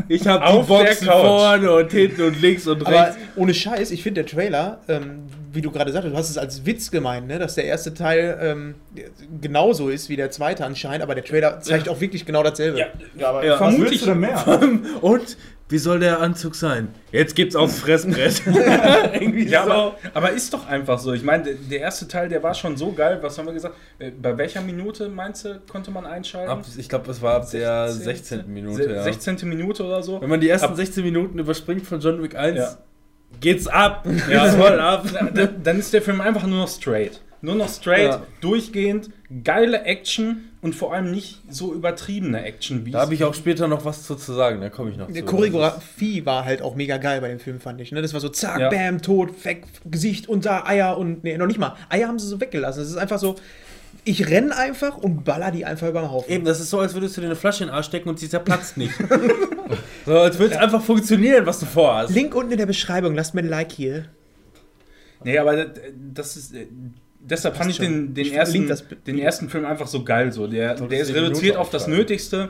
Ich 0.09 0.27
habe 0.27 0.43
Auf 0.45 0.65
die 0.67 0.73
der 0.73 0.79
Boxen 0.83 1.07
Couch. 1.07 1.25
vorne 1.25 1.71
und 1.71 1.91
hinten 1.91 2.21
und 2.23 2.41
links 2.41 2.67
und 2.67 2.85
Aber 2.85 3.05
rechts. 3.07 3.17
ohne 3.35 3.53
Scheiß, 3.53 3.89
ich 3.91 4.03
finde 4.03 4.23
der 4.23 4.31
Trailer, 4.31 4.81
ähm, 4.89 5.27
wie 5.53 5.61
du 5.61 5.71
gerade 5.71 5.91
sagtest, 5.91 6.13
du 6.13 6.17
hast 6.17 6.29
es 6.29 6.37
als 6.37 6.65
Witz 6.65 6.89
gemeint, 6.91 7.27
ne? 7.27 7.39
dass 7.39 7.55
der 7.55 7.65
erste 7.65 7.93
Teil 7.93 8.37
ähm, 8.41 8.75
genauso 9.41 9.89
ist 9.89 10.09
wie 10.09 10.15
der 10.15 10.31
zweite 10.31 10.65
anscheinend, 10.65 11.03
aber 11.03 11.15
der 11.15 11.23
Trailer 11.23 11.59
zeigt 11.61 11.87
auch 11.89 11.99
wirklich 12.01 12.25
genau 12.25 12.43
dasselbe. 12.43 12.79
Ja, 12.79 12.87
Ja, 13.17 13.29
aber 13.29 13.45
Ja, 13.45 13.57
vermutlich- 13.57 14.03
denn 14.03 14.19
mehr? 14.19 14.43
Und 15.01 15.37
wie 15.69 15.77
soll 15.77 15.99
der 15.99 16.19
Anzug 16.19 16.53
sein? 16.55 16.89
Jetzt 17.11 17.35
gibt's 17.35 17.55
aufs 17.55 17.79
Fressbrett. 17.79 18.41
Ja, 19.49 19.63
so. 19.65 19.71
aber, 19.71 19.95
aber 20.13 20.31
ist 20.31 20.53
doch 20.53 20.67
einfach 20.67 20.99
so. 20.99 21.13
Ich 21.13 21.23
meine, 21.23 21.55
der, 21.55 21.79
erste 21.79 22.07
Teil, 22.07 22.29
der 22.29 22.43
war 22.43 22.53
schon 22.53 22.77
so 22.77 22.91
geil. 22.91 23.19
Was 23.21 23.37
haben 23.37 23.45
wir 23.45 23.53
gesagt? 23.53 23.75
Äh, 23.99 24.11
Bei 24.11 24.37
welcher 24.37 24.61
Minute, 24.61 25.09
meinst 25.09 25.45
du, 25.45 25.61
konnte 25.71 25.89
man 25.91 26.05
einschalten? 26.05 26.49
Ab, 26.51 26.63
ich 26.77 26.89
glaube, 26.89 27.09
es 27.09 27.21
war 27.21 27.35
ab 27.35 27.49
der 27.51 27.87
16. 27.89 28.03
16. 28.41 28.53
Minute. 28.53 28.83
Se- 28.83 28.91
Ja. 28.93 29.03
16. 29.03 29.49
Minute 29.49 29.83
oder 29.83 30.03
so. 30.03 30.21
Wenn 30.21 30.29
man 30.29 30.41
die 30.41 30.49
ersten 30.49 30.67
Ab- 30.69 30.75
16 30.75 31.03
Minuten 31.03 31.39
überspringt 31.39 31.85
von 31.87 31.99
John 31.99 32.21
Wick 32.21 32.35
1, 32.35 32.57
Ja. 32.57 32.77
Geht's 33.41 33.67
ab. 33.67 34.05
Ja. 34.29 34.51
Voll 34.51 34.79
ab. 34.79 35.05
Dann 35.63 35.79
ist 35.79 35.93
der 35.93 36.01
Film 36.01 36.21
einfach 36.21 36.45
nur 36.45 36.59
noch 36.59 36.69
straight. 36.69 37.21
Nur 37.41 37.55
noch 37.55 37.67
straight, 37.67 38.07
Ja. 38.11 38.21
durchgehend, 38.39 39.09
geile 39.43 39.83
Action 39.83 40.45
und 40.61 40.75
vor 40.75 40.93
allem 40.93 41.11
nicht 41.11 41.41
so 41.49 41.73
übertriebene 41.73 42.41
Action 42.45 42.85
wie 42.85 42.91
Da 42.91 43.01
habe 43.01 43.13
ich 43.15 43.25
auch 43.25 43.33
später 43.33 43.67
noch 43.67 43.83
was 43.83 44.03
zu, 44.03 44.15
zu 44.15 44.31
sagen, 44.31 44.61
da 44.61 44.69
komme 44.69 44.91
ich 44.91 44.97
noch 44.97 45.07
Die 45.07 45.15
zu. 45.19 45.25
Choreografie 45.25 46.25
war 46.25 46.45
halt 46.45 46.61
auch 46.61 46.75
mega 46.75 46.95
geil 46.95 47.19
bei 47.19 47.27
dem 47.27 47.41
Film, 47.41 47.59
fand 47.59 47.81
ich. 47.81 47.91
Ne? 47.91 48.01
Das 48.01 48.13
war 48.13 48.21
so 48.21 48.29
zack, 48.29 48.61
Ja. 48.61 48.69
bam, 48.69 49.01
tot, 49.01 49.43
weg, 49.43 49.65
Gesicht 49.83 50.29
unter, 50.29 50.65
Eier 50.65 50.97
und. 50.97 51.25
Nee, 51.25 51.37
noch 51.37 51.47
nicht 51.47 51.59
mal. 51.59 51.75
Eier 51.89 52.07
haben 52.07 52.17
sie 52.17 52.27
so 52.27 52.39
weggelassen. 52.39 52.81
Es 52.81 52.89
ist 52.89 52.95
einfach 52.97 53.19
so. 53.19 53.35
Ich 54.05 54.29
renn 54.29 54.51
einfach 54.53 54.97
und 54.97 55.23
baller 55.25 55.51
die 55.51 55.65
einfach 55.65 55.87
über 55.89 55.99
den 56.01 56.11
Haufen. 56.11 56.31
Eben, 56.31 56.45
das 56.45 56.61
ist 56.61 56.69
so, 56.69 56.79
als 56.79 56.93
würdest 56.93 57.15
du 57.17 57.21
dir 57.21 57.27
eine 57.27 57.35
Flasche 57.35 57.63
in 57.65 57.69
den 57.69 57.75
Arsch 57.75 57.85
stecken 57.87 58.07
und 58.07 58.19
sie 58.19 58.29
zerplatzt 58.29 58.77
nicht. 58.77 58.93
so, 60.05 60.17
als 60.19 60.37
würde 60.39 60.55
es 60.55 60.59
einfach 60.59 60.81
funktionieren, 60.81 61.45
was 61.45 61.59
du 61.59 61.65
vorhast. 61.65 62.13
Link 62.13 62.35
unten 62.35 62.51
in 62.51 62.57
der 62.57 62.65
Beschreibung, 62.65 63.15
lasst 63.15 63.33
mir 63.33 63.41
ein 63.41 63.47
Like 63.49 63.71
hier. 63.71 64.05
Nee, 65.23 65.37
aber 65.37 65.65
das- 66.13 66.37
ist. 66.37 66.53
äh, 66.55 66.67
Deshalb 67.25 67.55
fand 67.55 67.71
ich 67.71 67.77
den, 67.77 68.13
den, 68.13 68.25
Ich 68.25 68.33
ersten, 68.33 68.67
das 68.67 68.83
den 69.07 69.17
ersten 69.17 69.47
Film 69.47 69.63
einfach 69.63 69.87
so 69.87 70.03
geil. 70.03 70.33
So. 70.33 70.45
Der, 70.45 70.75
der 70.75 70.99
ist 70.99 71.07
10 71.07 71.15
reduziert 71.15 71.55
auf 71.55 71.69
das. 71.69 71.87
Nötigste 71.87 72.49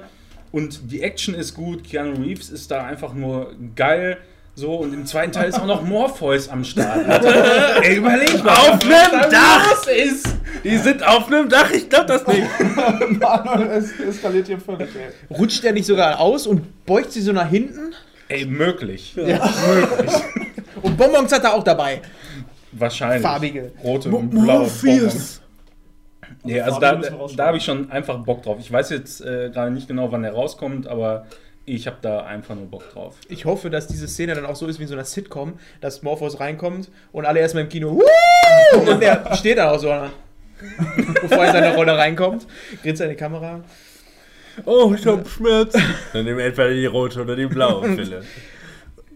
und 0.52 0.92
die 0.92 1.04
Action 1.04 1.36
ist 1.36 1.54
gut. 1.54 1.84
Keanu 1.84 2.20
Reeves 2.24 2.50
ist 2.50 2.72
da 2.72 2.84
einfach 2.84 3.14
nur 3.14 3.54
geil. 3.76 4.18
So, 4.56 4.76
und 4.76 4.94
im 4.94 5.06
zweiten 5.08 5.32
Teil 5.32 5.50
ist 5.50 5.60
auch 5.60 5.66
noch 5.66 5.82
Morpheus 5.82 6.48
am 6.48 6.64
Start. 6.64 7.06
Ey, 7.84 7.96
überleg 7.96 8.44
mal. 8.44 8.52
Auf 8.52 8.70
was 8.74 8.84
nem 8.84 9.22
da 9.22 9.30
Dach! 9.30 9.88
ist! 9.88 10.28
Die 10.64 10.78
sind 10.78 11.06
auf 11.06 11.26
einem 11.28 11.50
Dach, 11.50 11.72
ich 11.72 11.90
glaube 11.90 12.06
das 12.06 12.28
nicht. 12.28 12.48
Manuel, 13.20 13.68
es 13.72 14.00
eskaliert 14.00 14.46
hier 14.46 14.60
völlig, 14.60 14.90
ey. 14.96 15.36
Rutscht 15.36 15.64
der 15.64 15.74
nicht 15.74 15.86
sogar 15.86 16.20
aus 16.20 16.46
und 16.46 16.86
beugt 16.86 17.12
sie 17.12 17.22
so 17.22 17.32
nach 17.32 17.50
hinten? 17.50 17.96
Ey, 18.28 18.46
möglich. 18.46 19.16
Und 20.82 20.98
Bonbons 20.98 21.32
hat 21.32 21.44
er 21.44 21.54
auch 21.54 21.64
dabei. 21.64 22.02
Wahrscheinlich. 22.74 23.22
Farbige. 23.22 23.72
Rote 23.84 24.10
und 24.10 24.30
blaue. 24.32 24.68
Bonbons. 24.68 25.42
Nee, 26.44 26.60
also 26.60 26.80
Farbe 26.80 27.10
da, 27.10 27.28
da 27.36 27.46
habe 27.48 27.58
ich 27.58 27.64
schon 27.64 27.90
einfach 27.92 28.18
Bock 28.20 28.44
drauf. 28.44 28.58
Ich 28.60 28.72
weiß 28.72 28.90
jetzt 28.90 29.22
äh, 29.22 29.50
gerade 29.54 29.72
nicht 29.72 29.88
genau, 29.88 30.12
wann 30.12 30.24
der 30.24 30.34
rauskommt, 30.34 30.88
aber 30.88 31.26
ich 31.66 31.88
habe 31.88 31.98
da 32.02 32.26
einfach 32.26 32.56
nur 32.56 32.66
Bock 32.66 32.92
drauf. 32.92 33.16
Ich 33.30 33.46
hoffe, 33.46 33.70
dass 33.70 33.88
diese 33.88 34.08
Szene 34.08 34.36
dann 34.36 34.46
auch 34.46 34.56
so 34.56 34.68
ist 34.68 34.80
wie 34.80 34.84
in 34.84 34.90
so 34.90 34.96
einer 34.96 35.06
Sitcom, 35.06 35.60
dass 35.82 36.02
Morpheus 36.02 36.40
reinkommt 36.40 36.90
und 37.12 37.26
alle 37.26 37.40
erstmal 37.40 37.64
im 37.64 37.70
Kino 37.70 37.92
Wuhu! 37.92 38.04
und 38.92 39.02
der 39.02 39.36
steht 39.36 39.58
dann 39.58 39.70
auch 39.70 39.80
so, 39.80 39.88
bevor 41.22 41.38
er 41.38 41.48
in 41.48 41.52
seine 41.52 41.76
Rolle 41.76 41.98
reinkommt, 41.98 42.48
grinst 42.82 43.02
er 43.02 43.08
in 43.08 43.14
die 43.14 43.18
Kamera. 43.18 43.64
Oh, 44.66 44.94
ich 44.96 45.06
hab 45.08 45.28
Schmerzen. 45.28 45.82
Dann 46.12 46.26
nimm 46.26 46.38
entweder 46.38 46.70
die 46.70 46.86
rote 46.86 47.22
oder 47.22 47.36
die 47.36 47.48
blaue 47.48 47.82
Pille. 47.96 48.24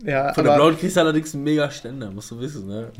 Ja, 0.05 0.33
Von 0.33 0.43
der 0.45 0.55
blauen 0.55 0.77
kriegst 0.77 0.95
du 0.95 1.01
allerdings 1.01 1.33
einen 1.33 1.43
mega 1.43 1.71
Ständer, 1.71 2.11
musst 2.11 2.29
du 2.29 2.39
wissen, 2.39 2.67
ne? 2.67 2.91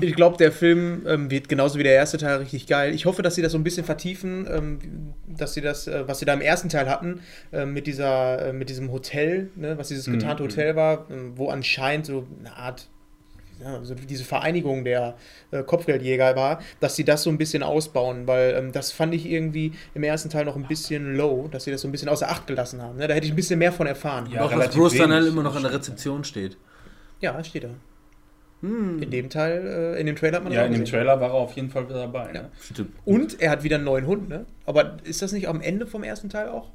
ich 0.00 0.14
glaube, 0.14 0.36
der 0.36 0.52
Film 0.52 1.02
ähm, 1.06 1.30
wird 1.30 1.48
genauso 1.48 1.78
wie 1.78 1.82
der 1.82 1.94
erste 1.94 2.18
Teil 2.18 2.38
richtig 2.38 2.66
geil. 2.66 2.94
Ich 2.94 3.06
hoffe, 3.06 3.22
dass 3.22 3.34
sie 3.36 3.42
das 3.42 3.52
so 3.52 3.58
ein 3.58 3.64
bisschen 3.64 3.84
vertiefen, 3.86 4.46
ähm, 4.50 4.78
dass 5.26 5.54
sie 5.54 5.62
das, 5.62 5.86
äh, 5.88 6.06
was 6.06 6.18
sie 6.18 6.24
da 6.26 6.34
im 6.34 6.42
ersten 6.42 6.68
Teil 6.68 6.90
hatten, 6.90 7.20
äh, 7.52 7.64
mit 7.64 7.86
dieser, 7.86 8.48
äh, 8.48 8.52
mit 8.52 8.68
diesem 8.68 8.92
Hotel, 8.92 9.50
ne, 9.56 9.78
was 9.78 9.88
dieses 9.88 10.04
getarnte 10.06 10.42
Mhm. 10.42 10.48
Hotel 10.48 10.76
war, 10.76 11.06
ähm, 11.10 11.32
wo 11.36 11.48
anscheinend 11.48 12.06
so 12.06 12.26
eine 12.40 12.54
Art 12.54 12.88
ja, 13.62 13.82
so 13.82 13.94
diese 13.94 14.24
Vereinigung 14.24 14.84
der 14.84 15.14
äh, 15.50 15.62
Kopfgeldjäger 15.62 16.36
war, 16.36 16.60
dass 16.80 16.96
sie 16.96 17.04
das 17.04 17.22
so 17.22 17.30
ein 17.30 17.38
bisschen 17.38 17.62
ausbauen, 17.62 18.26
weil 18.26 18.54
ähm, 18.58 18.72
das 18.72 18.92
fand 18.92 19.14
ich 19.14 19.26
irgendwie 19.26 19.72
im 19.94 20.02
ersten 20.02 20.28
Teil 20.28 20.44
noch 20.44 20.56
ein 20.56 20.66
bisschen 20.68 21.16
low, 21.16 21.48
dass 21.50 21.64
sie 21.64 21.70
das 21.70 21.80
so 21.80 21.88
ein 21.88 21.92
bisschen 21.92 22.08
außer 22.08 22.28
Acht 22.28 22.46
gelassen 22.46 22.82
haben. 22.82 22.98
Ne? 22.98 23.08
Da 23.08 23.14
hätte 23.14 23.26
ich 23.26 23.32
ein 23.32 23.36
bisschen 23.36 23.58
mehr 23.58 23.72
von 23.72 23.86
erfahren. 23.86 24.28
Ja, 24.30 24.42
Auch 24.44 24.50
dass 24.50 24.74
Bruce 24.74 24.94
wenig. 24.98 25.28
immer 25.28 25.42
noch 25.42 25.56
an 25.56 25.62
der 25.62 25.72
Rezeption 25.72 26.24
steht. 26.24 26.56
Ja, 27.20 27.42
steht 27.42 27.64
da. 27.64 27.70
In 28.62 29.10
dem 29.10 29.28
Teil, 29.28 29.94
äh, 29.96 30.00
in 30.00 30.06
dem 30.06 30.16
Trailer 30.16 30.38
hat 30.38 30.44
man 30.44 30.52
Ja, 30.52 30.64
in 30.64 30.72
dem 30.72 30.80
gesehen. 30.80 30.98
Trailer 30.98 31.20
war 31.20 31.28
er 31.28 31.34
auf 31.34 31.52
jeden 31.52 31.70
Fall 31.70 31.88
wieder 31.88 32.00
dabei. 32.00 32.32
Ne? 32.32 32.50
Stimmt. 32.60 32.90
Und 33.04 33.40
er 33.40 33.50
hat 33.50 33.62
wieder 33.62 33.76
einen 33.76 33.84
neuen 33.84 34.06
Hund, 34.06 34.28
ne? 34.28 34.46
Aber 34.64 34.96
ist 35.04 35.22
das 35.22 35.32
nicht 35.32 35.46
am 35.46 35.60
Ende 35.60 35.86
vom 35.86 36.02
ersten 36.02 36.30
Teil 36.30 36.48
auch? 36.48 36.70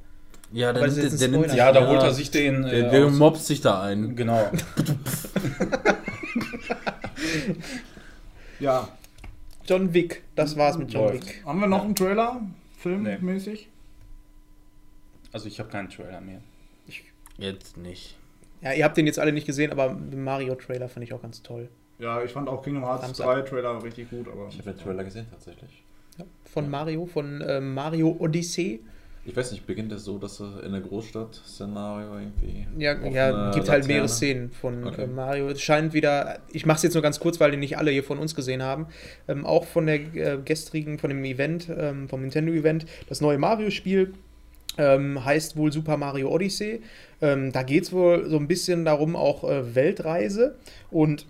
Ja, 0.53 0.73
der, 0.73 0.85
ist 0.85 0.97
der, 0.97 1.09
der 1.09 1.39
nimmt 1.39 1.53
Ja, 1.53 1.71
da 1.71 1.87
holt 1.87 2.03
er 2.03 2.11
sich 2.13 2.29
den. 2.29 2.63
Der, 2.63 2.87
äh, 2.87 2.89
der 2.91 3.09
mobbt 3.09 3.39
sich 3.39 3.61
da 3.61 3.81
ein. 3.81 4.15
Genau. 4.15 4.49
Ja. 8.59 8.89
John 9.65 9.93
Wick, 9.93 10.23
das 10.35 10.55
war's 10.55 10.77
mit 10.77 10.93
John 10.93 11.05
Läuft. 11.05 11.27
Wick. 11.27 11.43
Haben 11.45 11.59
wir 11.59 11.67
noch 11.67 11.83
einen 11.83 11.95
Trailer? 11.95 12.41
Filmmäßig? 12.77 13.69
Also 15.31 15.47
ich 15.47 15.59
habe 15.59 15.69
keinen 15.69 15.89
Trailer 15.89 16.21
mehr. 16.21 16.41
Jetzt 17.37 17.77
nicht. 17.77 18.17
Ja, 18.61 18.73
ihr 18.73 18.83
habt 18.83 18.97
den 18.97 19.07
jetzt 19.07 19.17
alle 19.17 19.31
nicht 19.31 19.47
gesehen, 19.47 19.71
aber 19.71 19.89
den 19.89 20.23
Mario-Trailer 20.23 20.89
fand 20.89 21.03
ich 21.03 21.13
auch 21.13 21.21
ganz 21.21 21.41
toll. 21.41 21.69
Ja, 21.97 22.23
ich 22.23 22.31
fand 22.31 22.49
auch 22.49 22.63
Kingdom 22.63 22.83
Hearts 22.83 23.03
Samstag. 23.03 23.25
3 23.25 23.41
Trailer 23.49 23.83
richtig 23.83 24.09
gut, 24.09 24.27
aber. 24.27 24.47
Ich 24.49 24.59
habe 24.59 24.73
den 24.73 24.83
Trailer 24.83 25.03
gesehen 25.03 25.25
tatsächlich. 25.31 25.83
Ja, 26.17 26.25
von 26.45 26.69
Mario, 26.69 27.05
von 27.07 27.43
ähm, 27.47 27.73
Mario 27.73 28.15
Odyssey. 28.19 28.81
Ich 29.23 29.35
weiß 29.35 29.51
nicht, 29.51 29.67
beginnt 29.67 29.91
das 29.91 30.03
so, 30.03 30.17
dass 30.17 30.39
er 30.39 30.63
in 30.63 30.71
der 30.71 30.81
Großstadt-Szenario 30.81 32.07
irgendwie. 32.15 32.65
Ja, 32.77 32.99
ja 33.07 33.51
gibt 33.51 33.69
halt 33.69 33.85
mehrere 33.85 34.09
Szenen 34.09 34.49
von 34.49 34.83
Okay. 34.83 35.03
äh, 35.03 35.07
Mario. 35.07 35.49
Es 35.49 35.61
scheint 35.61 35.93
wieder, 35.93 36.39
ich 36.51 36.65
mache 36.65 36.77
es 36.77 36.83
jetzt 36.83 36.95
nur 36.95 37.03
ganz 37.03 37.19
kurz, 37.19 37.39
weil 37.39 37.51
die 37.51 37.57
nicht 37.57 37.77
alle 37.77 37.91
hier 37.91 38.03
von 38.03 38.17
uns 38.17 38.33
gesehen 38.33 38.63
haben. 38.63 38.87
Ähm, 39.27 39.45
auch 39.45 39.65
von 39.65 39.85
der 39.85 39.99
äh, 40.15 40.37
gestrigen, 40.43 40.97
von 40.97 41.11
dem 41.11 41.23
Event, 41.23 41.67
ähm, 41.69 42.09
vom 42.09 42.21
Nintendo-Event, 42.21 42.87
das 43.09 43.21
neue 43.21 43.37
Mario-Spiel. 43.37 44.13
Ähm, 44.77 45.23
heißt 45.23 45.57
wohl 45.57 45.71
Super 45.71 45.97
Mario 45.97 46.29
Odyssey. 46.29 46.81
Ähm, 47.21 47.51
da 47.51 47.61
geht 47.61 47.83
es 47.83 47.91
wohl 47.91 48.27
so 48.29 48.37
ein 48.37 48.47
bisschen 48.47 48.85
darum, 48.85 49.15
auch 49.15 49.43
äh, 49.43 49.75
Weltreise. 49.75 50.55
Und 50.89 51.27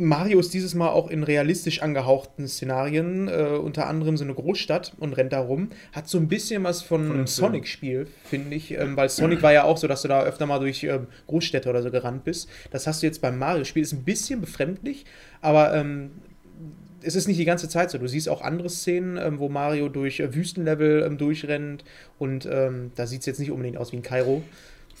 Mario 0.00 0.40
ist 0.40 0.54
dieses 0.54 0.74
Mal 0.74 0.88
auch 0.88 1.10
in 1.10 1.22
realistisch 1.22 1.82
angehauchten 1.82 2.48
Szenarien, 2.48 3.28
äh, 3.28 3.58
unter 3.62 3.86
anderem 3.86 4.16
so 4.16 4.24
eine 4.24 4.34
Großstadt 4.34 4.94
und 4.98 5.12
rennt 5.12 5.32
da 5.32 5.40
rum. 5.40 5.68
Hat 5.92 6.08
so 6.08 6.18
ein 6.18 6.26
bisschen 6.26 6.64
was 6.64 6.82
von, 6.82 7.06
Von 7.06 7.16
einem. 7.16 7.26
Sonic-Spiel, 7.26 8.06
finde 8.24 8.56
ich, 8.56 8.72
ähm, 8.72 8.96
weil 8.96 9.10
Sonic 9.10 9.42
war 9.42 9.52
ja 9.52 9.64
auch 9.64 9.76
so, 9.76 9.86
dass 9.86 10.02
du 10.02 10.08
da 10.08 10.22
öfter 10.22 10.46
mal 10.46 10.58
durch 10.58 10.82
ähm, 10.84 11.06
Großstädte 11.26 11.68
oder 11.68 11.82
so 11.82 11.90
gerannt 11.90 12.24
bist. 12.24 12.48
Das 12.70 12.86
hast 12.86 13.02
du 13.02 13.06
jetzt 13.06 13.20
beim 13.20 13.38
Mario-Spiel, 13.38 13.82
ist 13.82 13.92
ein 13.92 14.04
bisschen 14.04 14.40
befremdlich, 14.40 15.04
aber 15.42 15.74
ähm, 15.74 16.12
es 17.02 17.14
ist 17.14 17.28
nicht 17.28 17.38
die 17.38 17.44
ganze 17.44 17.68
Zeit 17.68 17.90
so. 17.90 17.98
Du 17.98 18.06
siehst 18.06 18.28
auch 18.28 18.42
andere 18.42 18.70
Szenen, 18.70 19.16
ähm, 19.18 19.38
wo 19.38 19.48
Mario 19.48 19.88
durch 19.88 20.20
äh, 20.20 20.34
Wüstenlevel 20.34 21.02
ähm, 21.02 21.18
durchrennt 21.18 21.84
und 22.18 22.46
ähm, 22.50 22.92
da 22.94 23.06
sieht 23.06 23.20
es 23.20 23.26
jetzt 23.26 23.40
nicht 23.40 23.50
unbedingt 23.50 23.76
aus 23.76 23.92
wie 23.92 23.96
in 23.96 24.02
Kairo. 24.02 24.42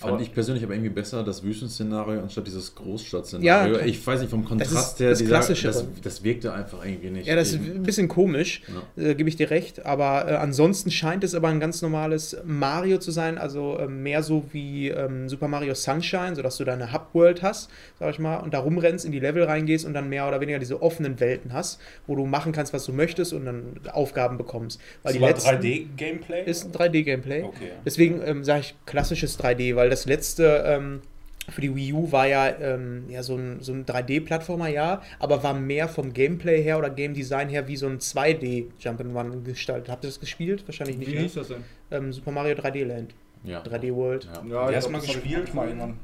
Fand 0.00 0.14
Aber- 0.14 0.22
ich 0.22 0.32
persönlich 0.32 0.64
aber 0.64 0.72
irgendwie 0.72 0.88
besser, 0.90 1.22
das 1.22 1.42
Wüstenszenario 1.42 2.20
anstatt 2.22 2.46
dieses 2.46 2.72
Ja, 2.74 2.82
Großstadtszenario. 2.82 3.74
klar. 3.74 3.86
ich 3.86 4.06
weiß 4.06 4.20
nicht, 4.20 4.30
vom 4.30 4.46
Kontrast 4.46 4.98
her, 4.98 5.10
das 5.10 5.18
dieser, 5.18 5.40
das, 5.40 5.84
das 6.02 6.24
wirkte 6.24 6.54
einfach 6.54 6.82
irgendwie 6.86 7.10
nicht. 7.10 7.26
Ja, 7.26 7.36
das 7.36 7.48
ist 7.52 7.56
ein 7.60 7.82
bisschen 7.82 8.08
komisch, 8.08 8.62
Ja. 8.96 9.04
äh, 9.10 9.14
gebe 9.14 9.28
ich 9.28 9.36
dir 9.36 9.50
recht, 9.50 9.84
aber 9.84 10.26
äh, 10.26 10.34
ansonsten 10.36 10.90
scheint 10.90 11.22
es 11.22 11.34
aber 11.34 11.48
ein 11.48 11.60
ganz 11.60 11.82
normales 11.82 12.34
Mario 12.46 12.96
zu 12.96 13.10
sein, 13.10 13.36
also 13.36 13.78
ähm, 13.78 14.02
mehr 14.02 14.22
so 14.22 14.44
wie 14.52 14.88
ähm, 14.88 15.28
Super 15.28 15.48
Mario 15.48 15.74
Sunshine, 15.74 16.34
sodass 16.34 16.56
du 16.56 16.64
da 16.64 16.72
eine 16.72 16.94
Hub-World 16.94 17.42
hast, 17.42 17.68
sag 17.98 18.10
ich 18.14 18.18
mal, 18.18 18.38
und 18.38 18.54
da 18.54 18.60
rumrennst, 18.60 19.04
in 19.04 19.12
die 19.12 19.20
Level 19.20 19.42
reingehst 19.42 19.84
und 19.84 19.92
dann 19.92 20.08
mehr 20.08 20.26
oder 20.26 20.40
weniger 20.40 20.58
diese 20.58 20.80
offenen 20.80 21.20
Welten 21.20 21.52
hast, 21.52 21.78
wo 22.06 22.16
du 22.16 22.24
machen 22.24 22.52
kannst, 22.52 22.72
was 22.72 22.86
du 22.86 22.92
möchtest 22.94 23.34
und 23.34 23.44
dann 23.44 23.78
Aufgaben 23.92 24.38
bekommst. 24.38 24.80
Weil 25.02 25.12
Das 25.12 25.12
die 25.12 25.20
war 25.20 25.28
letzten 25.28 25.48
3D-Gameplay? 25.56 26.44
ist 26.46 26.64
ein 26.64 26.72
3D-Gameplay. 26.72 27.42
Okay. 27.42 27.72
Deswegen 27.84 28.22
ähm, 28.24 28.44
sage 28.44 28.60
ich 28.60 28.74
klassisches 28.86 29.38
3D, 29.38 29.76
weil 29.76 29.89
das 29.90 30.06
letzte 30.06 30.62
ähm, 30.66 31.00
für 31.48 31.60
die 31.62 31.74
Wii 31.74 31.92
U 31.94 32.12
war 32.12 32.26
ja, 32.28 32.48
ähm, 32.60 33.04
ja 33.08 33.22
so 33.24 33.34
ein, 33.36 33.58
so 33.60 33.72
ein 33.72 33.84
3D-Plattformer, 33.84 34.68
ja, 34.68 35.02
aber 35.18 35.42
war 35.42 35.52
mehr 35.54 35.88
vom 35.88 36.12
Gameplay 36.12 36.62
her 36.62 36.78
oder 36.78 36.90
Game 36.90 37.12
Design 37.12 37.48
her 37.48 37.66
wie 37.66 37.76
so 37.76 37.86
ein 37.86 37.98
2D-Jump'n'Run 37.98 39.42
gestaltet. 39.42 39.88
Habt 39.90 40.04
ihr 40.04 40.08
das 40.08 40.20
gespielt? 40.20 40.62
Wahrscheinlich 40.66 40.98
nicht. 40.98 41.10
Wie 41.10 41.16
Ne? 41.16 41.20
hieß 41.22 41.34
das 41.34 41.48
denn? 41.48 41.64
Ähm, 41.90 42.12
Super 42.12 42.30
Mario 42.30 42.54
3D 42.54 42.84
Land, 42.84 43.14
Ja. 43.42 43.62
3D 43.62 43.92
World. 43.94 44.24
Ja. 44.32 44.42
Ja, 44.48 44.68
Wer 44.70 44.78
ich 44.78 44.88
mal 44.88 45.00
gespielt? 45.00 45.48
auch 45.50 45.54
mal 45.54 45.66
irgendwann. 45.68 45.98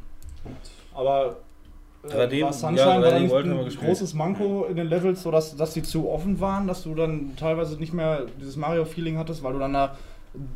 Aber 0.94 1.36
äh, 2.04 2.08
3D 2.08 2.42
war 2.42 2.52
Sunshine 2.52 2.78
ja, 2.78 2.86
war 2.86 3.08
3D 3.08 3.10
dann 3.10 3.22
nicht 3.22 3.30
World 3.32 3.46
haben 3.46 3.58
wir 3.58 3.64
ein 3.66 3.76
großes 3.76 4.14
Manko 4.14 4.64
in 4.64 4.76
den 4.76 4.88
Levels, 4.88 5.22
so 5.22 5.30
dass, 5.30 5.56
dass 5.56 5.74
die 5.74 5.82
zu 5.82 6.08
offen 6.10 6.40
waren, 6.40 6.66
dass 6.66 6.82
du 6.82 6.94
dann 6.94 7.36
teilweise 7.36 7.76
nicht 7.78 7.92
mehr 7.92 8.26
dieses 8.40 8.56
Mario-Feeling 8.56 9.18
hattest, 9.18 9.42
weil 9.42 9.52
du 9.52 9.58
dann 9.58 9.74
da 9.74 9.96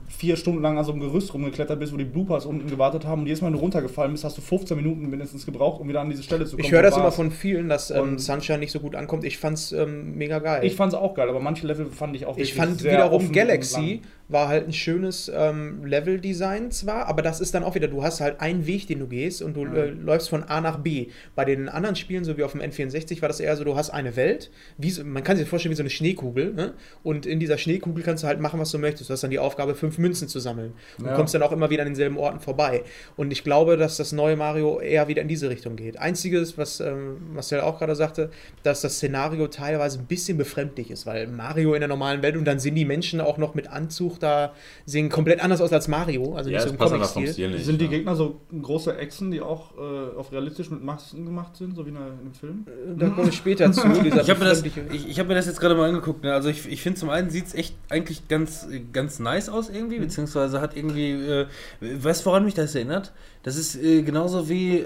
vier 0.09 0.37
Stunden 0.37 0.61
lang 0.63 0.77
an 0.79 0.85
so 0.85 0.93
einem 0.93 1.01
Gerüst 1.01 1.33
rumgeklettert 1.33 1.79
bist, 1.79 1.93
wo 1.93 1.97
die 1.97 2.05
Bloopers 2.05 2.47
unten 2.47 2.69
gewartet 2.69 3.05
haben 3.07 3.23
und 3.23 3.27
jedes 3.27 3.41
Mal, 3.41 3.53
wenn 3.53 3.59
runtergefallen 3.59 4.13
bist, 4.13 4.25
hast 4.25 4.37
du 4.37 4.43
15 4.43 4.77
Minuten 4.77 5.09
mindestens 5.09 5.47
gebraucht, 5.47 5.81
um 5.81 5.89
wieder 5.89 6.01
an 6.01 6.11
diese 6.11 6.23
Stelle 6.23 6.45
zu 6.45 6.53
kommen. 6.53 6.65
Ich 6.65 6.73
höre 6.73 6.83
das 6.83 6.97
immer 6.97 7.13
von 7.13 7.31
vielen, 7.31 7.69
dass 7.69 7.91
ähm, 7.91 8.19
Sunshine 8.19 8.59
nicht 8.59 8.73
so 8.73 8.81
gut 8.81 8.95
ankommt. 8.95 9.25
Ich 9.25 9.39
fand's 9.39 9.73
ähm, 9.73 10.17
mega 10.17 10.39
geil. 10.39 10.65
Ich 10.65 10.75
fand's 10.75 10.95
auch 10.95 11.15
geil, 11.15 11.29
aber 11.29 11.41
manche 11.41 11.67
Level 11.67 11.87
fand 11.87 12.15
ich 12.17 12.27
auch 12.27 12.37
Ich 12.37 12.55
fand 12.55 12.83
wiederum 12.85 13.33
Galaxy 13.33 14.03
war 14.31 14.49
halt 14.49 14.67
ein 14.67 14.73
schönes 14.73 15.31
ähm, 15.35 15.85
Level-Design 15.85 16.71
zwar, 16.71 17.07
aber 17.07 17.21
das 17.23 17.41
ist 17.41 17.53
dann 17.55 17.65
auch 17.65 17.75
wieder, 17.75 17.89
du 17.89 18.03
hast 18.03 18.21
halt 18.21 18.41
einen 18.41 18.67
Weg, 18.67 18.87
den 18.87 19.01
du 19.01 19.09
gehst 19.09 19.43
und 19.43 19.57
du 19.57 19.65
Ja. 19.65 19.75
äh, 19.75 19.91
läufst 19.91 20.29
von 20.29 20.45
A 20.45 20.61
nach 20.61 20.79
B. 20.79 21.09
Bei 21.35 21.45
den 21.45 21.69
anderen 21.69 21.97
Spielen, 21.97 22.25
so 22.25 22.37
wie 22.37 22.45
auf 22.45 22.53
dem 22.53 22.61
N64, 22.61 23.23
war 23.23 23.29
das 23.29 23.41
eher 23.41 23.57
so, 23.57 23.65
du 23.65 23.75
hast 23.75 23.91
eine 23.91 24.15
Welt, 24.17 24.51
wie 24.79 24.93
man 25.03 25.25
kann 25.25 25.37
sich 25.37 25.45
das 25.45 25.51
vorstellen 25.51 25.73
wie 25.73 25.77
so 25.77 25.83
eine 25.83 25.91
Schneekugel, 25.91 26.55
ne? 26.55 26.75
und 27.03 27.27
in 27.27 27.41
dieser 27.41 27.59
Schneekugel 27.59 28.05
kannst 28.05 28.23
du 28.23 28.29
halt 28.29 28.41
machen, 28.41 28.61
was 28.61 28.71
du 28.71 28.79
möchtest. 28.79 29.11
Du 29.11 29.13
hast 29.13 29.23
dann 29.23 29.31
die 29.31 29.39
Aufgabe, 29.41 29.70
fünf 29.75 29.99
Münzen 29.99 30.29
zu 30.29 30.39
sammeln 30.41 30.73
und 30.99 31.07
Ja. 31.07 31.15
kommst 31.15 31.35
dann 31.35 31.43
auch 31.43 31.53
immer 31.53 31.71
wieder 31.71 31.83
an 31.83 31.89
denselben 31.89 32.17
Orten 32.19 32.41
vorbei. 32.41 32.83
Und 33.17 33.33
ich 33.33 33.45
glaube, 33.45 33.77
dass 33.77 33.97
das 33.97 34.13
neue 34.13 34.37
Mario 34.37 34.81
eher 34.81 35.09
wieder 35.09 35.23
in 35.23 35.29
diese 35.29 35.49
Richtung 35.51 35.77
geht. 35.77 35.99
Einziges, 35.99 36.57
was 36.59 36.81
ähm, 36.81 37.33
Marcel 37.35 37.61
auch 37.61 37.79
gerade 37.79 37.95
sagte, 37.97 38.31
dass 38.63 38.81
das 38.81 38.95
Szenario 38.97 39.47
teilweise 39.49 39.99
ein 39.99 40.07
bisschen 40.07 40.39
befremdlich 40.39 40.91
ist, 40.91 41.07
weil 41.07 41.27
Mario 41.27 41.75
in 41.75 41.81
der 41.81 41.89
normalen 41.89 42.23
Welt 42.23 42.37
und 42.37 42.45
dann 42.45 42.59
sind 42.59 42.75
die 42.75 42.85
Menschen 42.85 43.21
auch 43.21 43.39
noch 43.39 43.55
mit 43.55 43.69
Anzug 43.69 44.19
da, 44.21 44.53
sehen 44.87 45.09
komplett 45.09 45.43
anders 45.43 45.61
aus 45.61 45.73
als 45.73 45.89
Mario, 45.89 46.35
also 46.35 46.51
Ja, 46.51 46.57
nicht 46.59 46.65
so 46.69 46.71
im 46.71 46.79
Comic-Stil. 46.79 47.33
Stil 47.33 47.51
nicht. 47.51 47.65
Sind 47.65 47.81
die 47.81 47.85
ja. 47.87 47.91
Gegner 47.91 48.15
so 48.17 48.41
große 48.61 48.97
Echsen, 48.97 49.31
die 49.31 49.41
auch 49.41 49.77
äh, 49.77 50.17
auf 50.17 50.33
realistisch 50.33 50.71
mit 50.71 50.83
Masken 50.83 51.25
gemacht 51.27 51.57
sind, 51.57 51.75
so 51.77 51.85
wie 51.85 51.91
in, 51.91 51.97
einem 51.97 52.33
Film? 52.39 52.67
Da 52.97 53.09
komme 53.11 53.29
ich 53.29 53.37
später 53.37 53.71
zu. 53.73 53.87
Dieser 54.05 54.23
Ich 54.23 54.31
habe 54.31 54.41
mir, 54.41 54.47
das- 54.47 54.63
befremdliche- 54.63 54.95
ich, 54.95 55.09
ich 55.09 55.19
hab 55.21 55.29
mir 55.29 55.35
das 55.35 55.47
jetzt 55.47 55.61
gerade 55.61 55.75
mal 55.75 55.89
angeguckt. 55.89 56.23
Ne? 56.25 56.33
Also 56.33 56.49
ich, 56.49 56.67
ich 56.71 56.83
finde 56.83 56.99
zum 56.99 57.11
einen 57.11 57.29
sieht 57.31 57.47
es 57.47 57.55
echt 57.55 57.75
eigentlich 57.89 58.29
ganz, 58.29 58.67
ganz 58.93 59.19
nice 59.19 59.49
aus 59.51 59.69
irgendwie, 59.69 59.99
beziehungsweise 59.99 60.61
hat 60.61 60.77
irgendwie, 60.77 61.13
äh, 61.13 61.47
weißt 61.81 62.23
du, 62.23 62.27
woran 62.27 62.45
mich 62.45 62.55
das 62.55 62.75
erinnert? 62.75 63.13
Das 63.43 63.57
ist 63.57 63.75
äh, 63.83 64.03
genauso 64.03 64.51
wie 64.51 64.77
äh, 64.77 64.85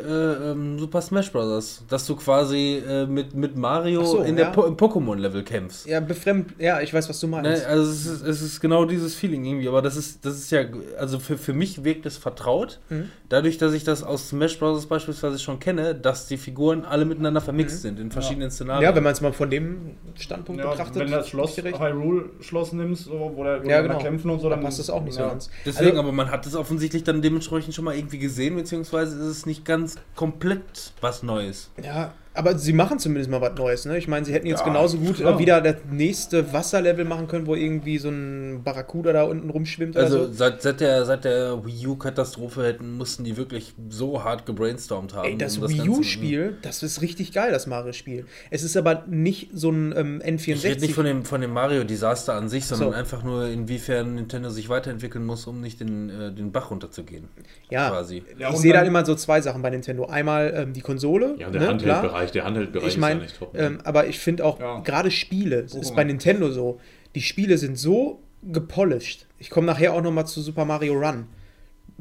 ähm, 0.52 0.78
Super 0.78 1.02
Smash 1.02 1.32
Bros., 1.32 1.82
dass 1.88 2.07
du 2.07 2.14
quasi 2.14 2.80
äh, 2.88 3.05
mit, 3.05 3.34
mit 3.34 3.57
Mario 3.57 4.05
so, 4.05 4.20
in 4.22 4.36
der 4.36 4.46
ja. 4.46 4.50
po 4.52 4.62
im 4.62 4.76
Pokémon-Level 4.76 5.42
kämpfst. 5.42 5.86
ja, 5.86 5.98
befremd, 5.98 6.55
ja, 6.61 6.80
ich 6.80 6.94
weiß, 6.94 7.09
was 7.09 7.18
du 7.18 7.26
meinst. 7.26 7.50
Ne, 7.50 7.66
also 7.66 7.90
es 7.90 8.07
ist, 8.07 8.22
es 8.22 8.42
ist 8.42 8.61
genau 8.61 8.84
dieses 8.84 9.16
Feeling 9.16 9.44
irgendwie, 9.44 9.66
aber 9.66 9.82
das 9.82 9.96
ist, 9.96 10.24
das 10.24 10.34
ist 10.38 10.52
ja, 10.52 10.66
also 11.00 11.18
für, 11.18 11.36
für 11.36 11.52
mich 11.52 11.82
wirkt 11.82 12.07
es 12.07 12.16
vertraut, 12.16 12.78
Mhm. 12.90 13.09
dadurch, 13.28 13.59
dass 13.59 13.72
ich 13.72 13.82
das 13.82 14.05
aus 14.05 14.28
Smash 14.28 14.57
Bros. 14.61 14.86
beispielsweise 14.86 15.40
schon 15.40 15.59
kenne, 15.59 15.94
dass 15.96 16.28
die 16.28 16.36
Figuren 16.36 16.84
alle 16.84 17.05
miteinander 17.07 17.40
vermixt 17.40 17.82
sind 17.82 17.98
in 17.98 18.12
verschiedenen 18.12 18.52
Szenarien. 18.52 18.84
Ja, 18.84 18.94
wenn 18.94 19.02
man 19.02 19.14
es 19.14 19.20
mal 19.20 19.32
von 19.32 19.50
dem 19.50 19.96
Standpunkt 20.14 20.62
Ja, 20.62 20.70
betrachtet. 20.70 20.96
wenn 21.00 21.07
du 21.11 21.16
das 21.16 21.28
Schloss. 21.28 21.57
Hyrule-Schloss 21.57 22.72
nimmst, 22.72 23.05
so, 23.07 23.32
wo 23.34 23.42
der 23.42 23.64
wo 23.64 23.68
Ja, 23.68 23.82
genau. 23.82 23.98
kämpfen 23.98 24.30
und 24.30 24.40
so, 24.40 24.48
dann 24.48 24.61
passt 24.61 24.78
das 24.78 24.90
auch 24.90 25.02
nicht 25.02 25.14
so 25.14 25.20
ja. 25.22 25.28
ganz. 25.28 25.50
Deswegen, 25.66 25.88
Also- 25.90 26.00
aber 26.00 26.12
man 26.12 26.30
hat 26.30 26.46
es 26.46 26.55
offensichtlich 26.55 27.02
dann 27.05 27.20
dementsprechend 27.22 27.74
schon 27.74 27.84
mal 27.84 27.96
irgendwie 27.96 28.18
gesehen, 28.18 28.43
beziehungsweise 28.51 29.16
ist 29.16 29.38
es 29.38 29.47
nicht 29.47 29.64
ganz 29.64 29.97
komplett 30.14 30.92
was 31.01 31.22
Neues. 31.22 31.70
Ja, 31.82 32.14
aber 32.35 32.59
sie 32.59 32.72
machen 32.72 32.99
zumindest 32.99 33.30
mal 33.30 33.41
was 33.41 33.55
Neues, 33.57 33.85
ne? 33.87 33.97
Ich 33.97 34.09
meine, 34.09 34.26
sie 34.26 34.32
hätten 34.32 34.47
jetzt 34.47 34.61
Ja, 34.61 34.66
genauso 34.66 34.99
gut 34.99 35.16
klar. 35.16 35.37
äh, 35.37 35.39
wieder 35.39 35.61
das 35.61 35.76
nächste 35.91 36.53
Wasserlevel 36.53 37.05
machen 37.05 37.28
können, 37.28 37.47
wo 37.47 37.55
irgendwie 37.55 37.99
so 37.99 38.09
ein 38.09 38.62
Barracuda 38.64 39.12
da 39.12 39.22
unten 39.22 39.49
rumschwimmt 39.51 39.97
Also 39.97 40.16
oder 40.18 40.26
so. 40.26 40.32
seit, 40.32 40.61
seit 40.62 40.80
der, 40.80 41.05
seit 41.05 41.24
der 41.24 41.64
Wii 41.64 41.87
U-Katastrophe 41.87 42.64
hätten, 42.64 42.97
mussten 42.97 43.24
die 43.24 43.37
wirklich 43.37 43.74
so 43.89 44.24
hart 44.24 44.47
gebrainstormt 44.47 45.14
haben. 45.14 45.28
Ey, 45.28 45.39
das 45.39 45.59
um 45.59 45.68
Wii 45.68 45.78
Ganze- 45.78 45.91
U-Spiel, 46.01 46.57
das 46.62 46.82
ist 46.82 47.01
richtig 47.03 47.32
geil, 47.32 47.53
das 47.53 47.66
Mario-Spiel. 47.66 48.26
Es 48.51 48.62
ist 48.64 48.76
aber 48.76 49.05
nicht 49.07 49.51
so 49.55 49.70
ein 49.70 49.95
ähm, 49.97 50.20
N64. 50.24 50.49
Ich 50.55 50.64
rede 50.64 50.80
nicht 50.80 50.95
von 50.95 51.05
dem, 51.05 51.24
von 51.24 51.41
dem 51.41 51.53
Mario-Desaster 51.53 52.35
an 52.35 52.49
sich, 52.49 52.64
sondern 52.66 52.91
So. 52.91 52.95
einfach 52.97 53.22
nur, 53.22 53.47
inwiefern 53.49 54.16
Nintendo 54.16 54.51
sich 54.51 54.68
weiterentwickeln 54.68 55.24
muss, 55.24 55.47
um 55.47 55.61
nicht 55.61 55.78
den, 55.80 56.11
äh, 56.11 56.32
den 56.32 56.51
Bach 56.53 56.70
runterzugehen. 56.70 57.28
ja, 57.70 57.91
Quasi. 57.91 58.24
Ja, 58.39 58.51
ich 58.51 58.57
sehe 58.57 58.72
da 58.72 58.82
immer 58.82 59.05
so 59.05 59.14
zwei 59.14 59.41
Sachen 59.41 59.62
bei 59.62 59.70
Nintendo. 59.70 60.07
Einmal 60.07 60.53
ähm, 60.57 60.72
die 60.72 60.80
Konsole, 60.80 61.37
Ja, 61.39 61.47
und 61.47 61.53
der 61.55 61.72
ne, 61.72 61.76
klar. 61.76 62.03
Handheldbereich, 62.27 62.33
der 62.33 62.45
Handheldbereich 62.45 62.89
Ich 62.89 62.99
meine, 62.99 63.25
ist 63.25 63.39
ja 63.41 63.47
nicht 63.47 63.53
top. 63.53 63.57
ähm, 63.59 63.79
aber 63.85 64.07
ich 64.07 64.18
finde 64.18 64.45
auch 64.45 64.59
Ja. 64.61 64.81
gerade 64.81 65.11
Spiele, 65.11 65.61
es 65.61 65.75
ist 65.75 65.91
Pokémon. 65.93 65.97
bei 65.97 66.05
Nintendo 66.05 66.51
so, 66.51 66.81
die 67.14 67.22
Spiele 67.22 67.59
sind 67.59 67.79
so 67.79 68.22
gepolished. 68.43 69.27
Ich 69.39 69.51
komme 69.51 69.66
nachher 69.66 69.93
auch 69.95 70.03
noch 70.03 70.12
mal 70.12 70.25
zu 70.27 70.41
Super 70.43 70.64
Mario 70.64 70.95
Run 70.95 71.27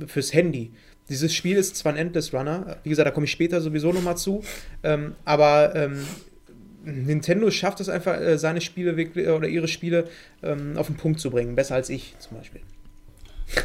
fürs 0.08 0.34
Handy. 0.34 0.72
Dieses 1.10 1.34
Spiel 1.36 1.58
ist 1.58 1.76
zwar 1.76 1.94
ein 1.94 1.98
Endless 1.98 2.34
Runner, 2.34 2.78
wie 2.84 2.90
gesagt, 2.90 3.06
da 3.08 3.12
komme 3.12 3.26
ich 3.26 3.32
später 3.32 3.60
sowieso 3.62 3.92
nochmal 3.92 4.18
zu, 4.18 4.42
ähm, 4.84 5.16
aber 5.26 5.76
ähm, 5.76 6.00
Nintendo 6.86 7.50
schafft 7.52 7.80
es 7.80 7.90
einfach, 7.90 8.20
äh, 8.20 8.38
seine 8.38 8.60
Spiele 8.62 8.98
wirklich, 8.98 9.28
oder 9.28 9.48
ihre 9.48 9.68
Spiele 9.68 10.08
ähm, 10.42 10.74
auf 10.78 10.88
den 10.88 10.98
Punkt 10.98 11.20
zu 11.20 11.30
bringen. 11.32 11.56
Besser 11.56 11.76
als 11.76 11.90
ich 11.90 12.16
zum 12.20 12.38
Beispiel. 12.38 12.62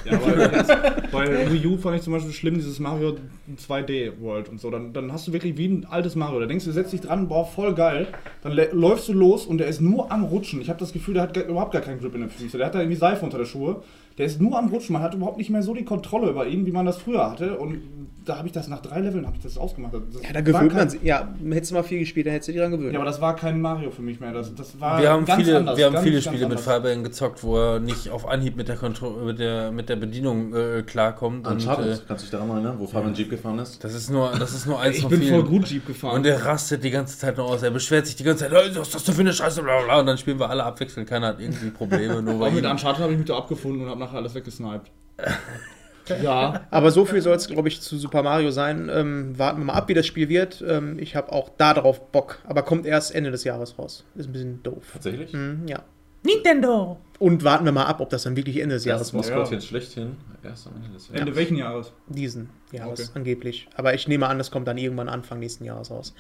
Ja, 0.05 0.13
aber 0.19 0.53
jetzt, 0.53 0.69
bei 1.13 1.51
Wii 1.53 1.67
U 1.67 1.77
fand 1.79 1.97
ich 1.97 2.03
zum 2.03 2.13
Beispiel 2.13 2.33
schlimm, 2.33 2.55
dieses 2.55 2.79
Mario 2.79 3.17
2D 3.57 4.21
World 4.21 4.49
und 4.49 4.61
so. 4.61 4.71
Dann, 4.71 4.93
dann 4.93 5.13
hast 5.13 5.27
du 5.29 5.33
wirklich 5.33 5.57
wie 5.57 5.67
ein 5.69 5.87
altes 5.89 6.15
Mario. 6.15 6.41
Da 6.41 6.47
denkst 6.47 6.65
du, 6.67 6.73
setzt 6.73 6.93
dich 6.93 7.01
dran, 7.01 7.29
boah, 7.29 7.47
voll 7.47 7.75
geil. 7.75 8.09
Dann 8.43 8.53
lä- 8.53 8.73
läufst 8.73 9.09
du 9.09 9.13
los 9.15 9.47
und 9.47 9.59
der 9.59 9.67
ist 9.69 9.81
nur 9.81 10.11
am 10.13 10.25
Rutschen. 10.25 10.61
Ich 10.61 10.69
habe 10.69 10.79
das 10.79 10.93
Gefühl, 10.93 11.15
der 11.15 11.23
hat 11.25 11.37
überhaupt 11.37 11.73
gar 11.73 11.83
keinen 11.83 12.01
Grip 12.01 12.15
in 12.15 12.21
den 12.23 12.31
Füßen. 12.31 12.59
Der 12.59 12.67
hat 12.67 12.75
da 12.75 12.81
irgendwie 12.81 12.97
Seife 12.99 13.25
unter 13.25 13.39
der 13.39 13.47
Schuhe. 13.47 13.83
Der 14.19 14.27
ist 14.27 14.41
nur 14.41 14.59
am 14.59 14.69
Rutschen. 14.69 14.93
Man 14.93 15.03
hat 15.03 15.15
überhaupt 15.15 15.39
nicht 15.39 15.51
mehr 15.51 15.63
so 15.63 15.73
die 15.75 15.85
Kontrolle 15.85 16.29
über 16.31 16.47
ihn, 16.47 16.67
wie 16.67 16.73
man 16.73 16.85
das 16.85 16.99
früher 16.99 17.31
hatte. 17.31 17.57
Und 17.59 17.81
da 18.29 18.37
habe 18.39 18.47
ich 18.47 18.53
das 18.53 18.69
nach 18.69 18.81
drei 18.83 19.01
Leveln 19.01 19.27
habe 19.27 19.37
ich 19.37 19.43
das 19.43 19.57
ausgemacht. 19.59 19.95
Das 19.95 20.23
Ja, 20.23 20.33
da 20.33 20.41
gewöhnt 20.41 20.69
kein- 20.69 20.77
man 20.79 20.91
sich. 20.91 21.03
Ja, 21.03 21.29
hättest 21.51 21.71
du 21.71 21.75
mal 21.77 21.83
viel 21.83 21.99
gespielt, 22.01 22.27
dann 22.27 22.33
hättest 22.35 22.49
du 22.49 22.53
dich 22.53 22.61
dran 22.61 22.71
gewöhnt. 22.71 22.93
Ja, 22.93 22.99
aber 22.99 23.07
das 23.07 23.21
war 23.21 23.35
kein 23.37 23.61
Mario 23.61 23.91
für 23.91 24.03
mich 24.03 24.21
mehr. 24.21 24.33
Das, 24.33 24.55
das 24.55 24.79
war 24.81 25.01
Wir 25.01 25.11
haben 25.11 25.25
ganz 25.25 25.43
viele, 25.45 25.57
anders, 25.59 25.77
wir 25.79 25.87
haben 25.87 25.93
ganz, 25.95 26.05
viele 26.05 26.17
ganz 26.17 26.25
Spiele 26.27 26.49
mit. 26.49 26.61
Fabian 26.61 27.03
gezockt, 27.05 27.43
wo 27.43 27.57
er 27.59 27.81
nicht 27.81 28.11
auf 28.11 28.29
Anhieb 28.29 28.57
mit 28.57 28.69
der, 28.69 28.77
Kontro 28.77 29.11
mit 29.25 29.39
der, 29.39 29.71
mit 29.73 29.89
der 29.89 29.97
Bedienung 29.97 30.55
äh, 30.55 30.83
klarkommt. 30.83 31.47
Und, 31.47 31.53
äh, 31.53 31.55
Uncharted, 31.57 32.05
kannst 32.07 32.23
du 32.23 32.27
dich 32.27 32.31
daran 32.31 32.51
erinnern, 32.51 32.77
wo 32.79 32.87
Fabian 32.87 33.15
Jeep 33.15 33.31
gefahren 33.31 33.59
ist? 33.59 33.83
das 33.83 33.95
ist 33.95 34.11
nur, 34.11 34.31
das 34.39 34.53
ist 34.55 34.67
nur 34.67 34.81
eins 34.81 34.97
Ich 34.99 35.03
von 35.03 35.11
bin 35.11 35.21
vielen. 35.21 35.35
voll 35.35 35.45
gut 35.45 35.67
Jeep 35.69 35.87
gefahren. 35.87 36.15
Und 36.17 36.27
er 36.27 36.45
rastet 36.45 36.85
die 36.85 36.91
ganze 36.91 37.19
Zeit 37.19 37.37
nur 37.37 37.47
aus. 37.47 37.63
Er 37.63 37.71
beschwert 37.71 38.07
sich 38.07 38.17
die 38.17 38.25
ganze 38.25 38.45
Zeit, 38.49 38.53
"Hey, 38.53 38.71
was 38.77 38.89
ist 38.89 38.95
das 38.95 39.05
denn 39.05 39.15
für 39.15 39.21
eine 39.23 39.33
Scheiße, 39.33 39.63
bla 39.63 39.77
bla, 39.79 39.85
bla. 39.87 40.01
Und 40.01 40.07
dann 40.07 40.19
spielen 40.19 40.39
wir 40.39 40.51
alle 40.51 40.65
abwechselnd. 40.65 41.09
Keiner 41.09 41.29
hat 41.29 41.41
irgendwie 41.41 41.71
Probleme. 41.71 42.21
Nur 42.23 42.35
Auch 42.37 42.41
weil 42.41 42.53
mit 42.53 42.65
Uncharted 42.67 43.03
habe 43.03 43.13
ich 43.13 43.19
mich 43.19 43.27
da 43.29 43.37
abgefunden 43.39 43.83
und 43.85 43.89
habe 43.91 44.01
nachher 44.01 44.17
alles 44.19 44.35
weggesniped. 44.35 44.91
ja. 46.23 46.67
Aber 46.71 46.91
so 46.91 47.05
viel 47.05 47.21
soll 47.23 47.37
es, 47.37 47.47
glaube 47.49 47.69
ich, 47.69 47.81
zu 47.81 47.97
Super 47.99 48.23
Mario 48.23 48.51
sein. 48.51 48.89
Ähm, 48.93 49.39
warten 49.39 49.61
wir 49.61 49.65
mal 49.67 49.73
ab, 49.75 49.89
wie 49.89 49.95
das 49.95 50.07
Spiel 50.07 50.29
wird. 50.29 50.65
Ähm, 50.67 50.99
ich 50.99 51.17
habe 51.17 51.33
auch 51.33 51.51
da 51.57 51.75
drauf 51.75 52.11
Bock. 52.13 52.39
Aber 52.47 52.63
kommt 52.63 52.87
erst 52.87 53.15
Ende 53.15 53.31
des 53.31 53.45
Jahres 53.45 53.79
raus. 53.79 54.05
Ist 54.15 54.29
ein 54.29 54.33
bisschen 54.33 54.63
doof. 54.63 54.85
Tatsächlich? 54.93 55.33
Mhm, 55.33 55.63
ja. 55.67 55.83
Nintendo! 56.25 56.99
Und 57.21 57.45
warten 57.45 57.65
wir 57.65 57.73
mal 57.73 57.85
ab, 57.85 58.01
ob 58.01 58.11
das 58.11 58.25
dann 58.25 58.37
wirklich 58.37 58.59
Ende 58.61 58.75
des 58.75 58.85
Jahres 58.85 59.09
Das 59.09 59.15
rauskommt. 59.15 59.39
Maskottchen 59.41 59.61
schlechthin. 59.61 60.17
Erst 60.43 60.67
am 60.67 60.75
Ende 60.77 60.89
des 60.91 61.09
Jahres. 61.09 61.21
Ende 61.21 61.37
welchen 61.37 61.57
Jahres? 61.57 61.93
Diesen 62.09 62.51
Jahres 62.73 63.01
Okay. 63.01 63.11
angeblich. 63.15 63.69
Aber 63.77 63.95
ich 63.95 64.09
nehme 64.09 64.27
an, 64.27 64.39
das 64.39 64.51
kommt 64.51 64.67
dann 64.69 64.79
irgendwann 64.79 65.09
Anfang 65.09 65.39
nächsten 65.39 65.65
Jahres 65.65 65.91
raus. 65.91 66.15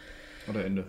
Oder 0.49 0.65
Ende. 0.65 0.85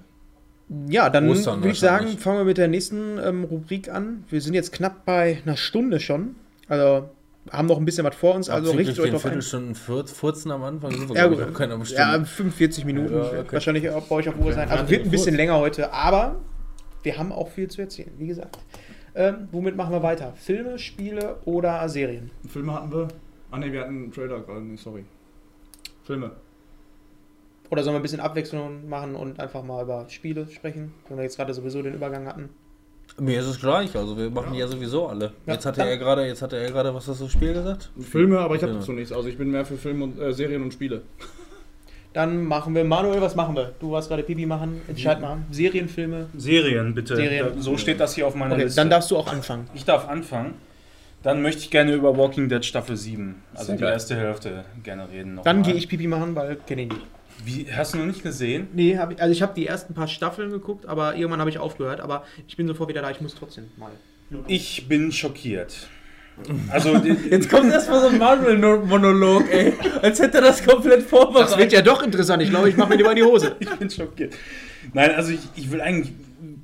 Ja, 0.87 1.09
dann 1.09 1.27
Ostern 1.27 1.59
würde 1.61 1.71
ich 1.71 1.79
sagen, 1.79 2.17
fangen 2.19 2.37
wir 2.37 2.45
mit 2.45 2.59
der 2.59 2.67
nächsten 2.67 3.17
ähm, 3.17 3.43
Rubrik 3.43 3.89
an. 3.89 4.23
Wir 4.29 4.39
sind 4.41 4.53
jetzt 4.53 4.71
knapp 4.71 5.03
bei 5.05 5.39
einer 5.43 5.57
Stunde 5.57 5.99
schon. 5.99 6.35
Also 6.67 7.09
haben 7.51 7.67
noch 7.67 7.77
ein 7.77 7.85
bisschen 7.85 8.05
was 8.05 8.15
vor 8.15 8.35
uns. 8.35 8.49
Also 8.49 8.71
richtet 8.71 8.99
euch 8.99 9.11
ein. 9.13 9.19
Viertelstunden 9.19 9.75
Furz, 9.75 10.11
Furzen 10.11 10.51
am 10.51 10.63
Anfang. 10.63 10.91
Sind 10.91 11.09
wir, 11.09 11.15
Ja, 11.15 11.27
gut. 11.27 11.37
bestimmt. 11.37 11.91
Ja, 11.91 12.23
45 12.23 12.85
Minuten 12.85 13.13
Ja, 13.13 13.21
okay. 13.21 13.45
wahrscheinlich 13.51 13.89
auch 13.89 14.03
bei 14.07 14.15
euch 14.15 14.29
auf 14.29 14.37
Uhr 14.39 14.53
sein. 14.53 14.69
Also 14.69 14.89
wird 14.89 15.05
ein 15.05 15.11
bisschen 15.11 15.35
länger 15.35 15.57
heute, 15.57 15.91
aber 15.93 16.35
wir 17.03 17.17
haben 17.17 17.31
auch 17.31 17.49
viel 17.49 17.69
zu 17.69 17.81
erzählen, 17.81 18.11
wie 18.17 18.27
gesagt. 18.27 18.57
Ähm, 19.15 19.47
womit 19.51 19.75
machen 19.75 19.91
wir 19.91 20.03
weiter? 20.03 20.33
Filme, 20.35 20.77
Spiele 20.77 21.37
oder 21.45 21.87
Serien? 21.89 22.29
Filme 22.47 22.73
hatten 22.73 22.91
wir. 22.91 23.07
Ah 23.51 23.57
ne, 23.57 23.71
wir 23.71 23.81
hatten 23.81 24.03
einen 24.03 24.11
Trailer 24.11 24.39
gerade. 24.41 24.61
Nee, 24.61 24.75
sorry. 24.77 25.03
Filme. 26.03 26.31
Oder 27.71 27.83
sollen 27.83 27.95
wir 27.95 27.99
ein 27.99 28.03
bisschen 28.03 28.19
Abwechslung 28.19 28.87
machen 28.89 29.15
und 29.15 29.39
einfach 29.39 29.63
mal 29.63 29.83
über 29.83 30.05
Spiele 30.09 30.47
sprechen, 30.49 30.93
wenn 31.07 31.17
wir 31.17 31.23
jetzt 31.23 31.37
gerade 31.37 31.53
sowieso 31.53 31.81
den 31.81 31.93
Übergang 31.93 32.25
hatten? 32.27 32.49
Mir 33.19 33.39
ist 33.39 33.47
es 33.47 33.59
gleich, 33.59 33.95
also 33.95 34.17
wir 34.17 34.29
machen 34.29 34.53
die 34.53 34.59
ja 34.59 34.67
sowieso 34.67 35.07
alle. 35.07 35.31
Ja, 35.45 35.53
jetzt 35.53 35.65
hatte 35.65 35.81
er 35.81 35.97
gerade, 35.97 36.25
jetzt 36.25 36.41
hatte 36.41 36.57
er 36.57 36.71
gerade 36.71 36.93
was 36.93 37.05
das 37.07 37.19
das 37.19 37.31
Spiel 37.31 37.53
gesagt? 37.53 37.89
Filme, 37.99 38.39
aber 38.39 38.55
ich 38.55 38.61
habe 38.61 38.73
Ja. 38.73 38.79
dazu 38.79 38.91
nichts. 38.93 39.11
Also 39.11 39.27
ich 39.29 39.37
bin 39.37 39.51
mehr 39.51 39.65
für 39.65 39.77
Filme 39.77 40.03
und 40.05 40.19
äh, 40.19 40.33
Serien 40.33 40.61
und 40.63 40.73
Spiele. 40.73 41.01
Dann 42.13 42.43
machen 42.45 42.73
wir, 42.73 42.83
Manuel, 42.83 43.21
was 43.21 43.35
machen 43.35 43.55
wir? 43.55 43.73
Du 43.79 43.91
warst 43.91 44.09
gerade 44.09 44.23
Pipi 44.23 44.45
machen, 44.47 44.81
entscheid 44.87 45.21
mal. 45.21 45.37
Serien, 45.51 45.87
Filme. 45.87 46.25
Serien, 46.35 46.95
bitte. 46.95 47.15
Serien. 47.15 47.61
So 47.61 47.77
steht 47.77 47.99
das 47.99 48.15
hier 48.15 48.25
auf 48.25 48.33
meiner 48.33 48.55
Okay, 48.55 48.63
Liste. 48.63 48.81
dann 48.81 48.89
darfst 48.89 49.11
du 49.11 49.17
auch 49.17 49.31
anfangen. 49.31 49.67
ich 49.75 49.85
darf 49.85 50.09
anfangen. 50.09 50.55
Dann 51.21 51.41
möchte 51.41 51.61
ich 51.61 51.69
gerne 51.69 51.93
über 51.93 52.17
Walking 52.17 52.47
Dead 52.49 52.63
Staffel 52.65 52.95
7, 52.95 53.35
also 53.53 53.65
Sehr 53.65 53.75
die 53.75 53.81
geil. 53.81 53.91
erste 53.91 54.15
Hälfte, 54.15 54.63
gerne 54.83 55.07
reden. 55.09 55.35
noch 55.35 55.43
Dann 55.43 55.57
mal. 55.57 55.65
gehe 55.65 55.75
ich 55.75 55.87
Pipi 55.89 56.07
machen, 56.07 56.33
weil 56.33 56.55
kenne 56.65 56.83
ich 56.83 56.89
nicht. 56.89 57.01
Wie, 57.45 57.67
hast 57.71 57.93
du 57.93 57.97
noch 57.97 58.05
nicht 58.05 58.23
gesehen? 58.23 58.67
Nee, 58.73 58.97
hab 58.97 59.11
ich, 59.11 59.21
also 59.21 59.31
ich 59.31 59.41
habe 59.41 59.53
die 59.53 59.67
ersten 59.67 59.93
paar 59.93 60.07
Staffeln 60.07 60.51
geguckt, 60.51 60.85
aber 60.85 61.15
irgendwann 61.15 61.39
habe 61.39 61.49
ich 61.49 61.57
aufgehört. 61.57 62.01
Aber 62.01 62.25
ich 62.47 62.57
bin 62.57 62.67
sofort 62.67 62.89
wieder 62.89 63.01
da, 63.01 63.11
ich 63.11 63.21
muss 63.21 63.35
trotzdem 63.35 63.65
mal. 63.77 63.91
Ich 64.47 64.87
bin 64.87 65.11
schockiert. 65.11 65.87
Also, 66.69 66.95
Jetzt 66.95 67.49
kommt 67.49 67.69
erstmal 67.69 67.99
so 67.99 68.07
ein 68.07 68.17
Marvel-Monolog, 68.17 69.51
ey. 69.51 69.73
Als 70.01 70.21
hätte 70.21 70.37
er 70.37 70.43
das 70.43 70.63
komplett 70.63 71.03
vorbereitet. 71.03 71.51
Das 71.51 71.57
wird 71.57 71.73
ja 71.73 71.81
doch 71.81 72.01
interessant. 72.01 72.41
Ich 72.41 72.49
glaube, 72.49 72.69
ich 72.69 72.77
mache 72.77 72.89
mir 72.89 72.95
lieber 72.95 73.09
in 73.09 73.17
die 73.17 73.23
Hose. 73.23 73.57
ich 73.59 73.69
bin 73.71 73.89
schockiert. 73.89 74.33
Nein, 74.93 75.11
also 75.15 75.33
ich, 75.33 75.41
ich 75.55 75.69
will 75.69 75.81
eigentlich 75.81 76.13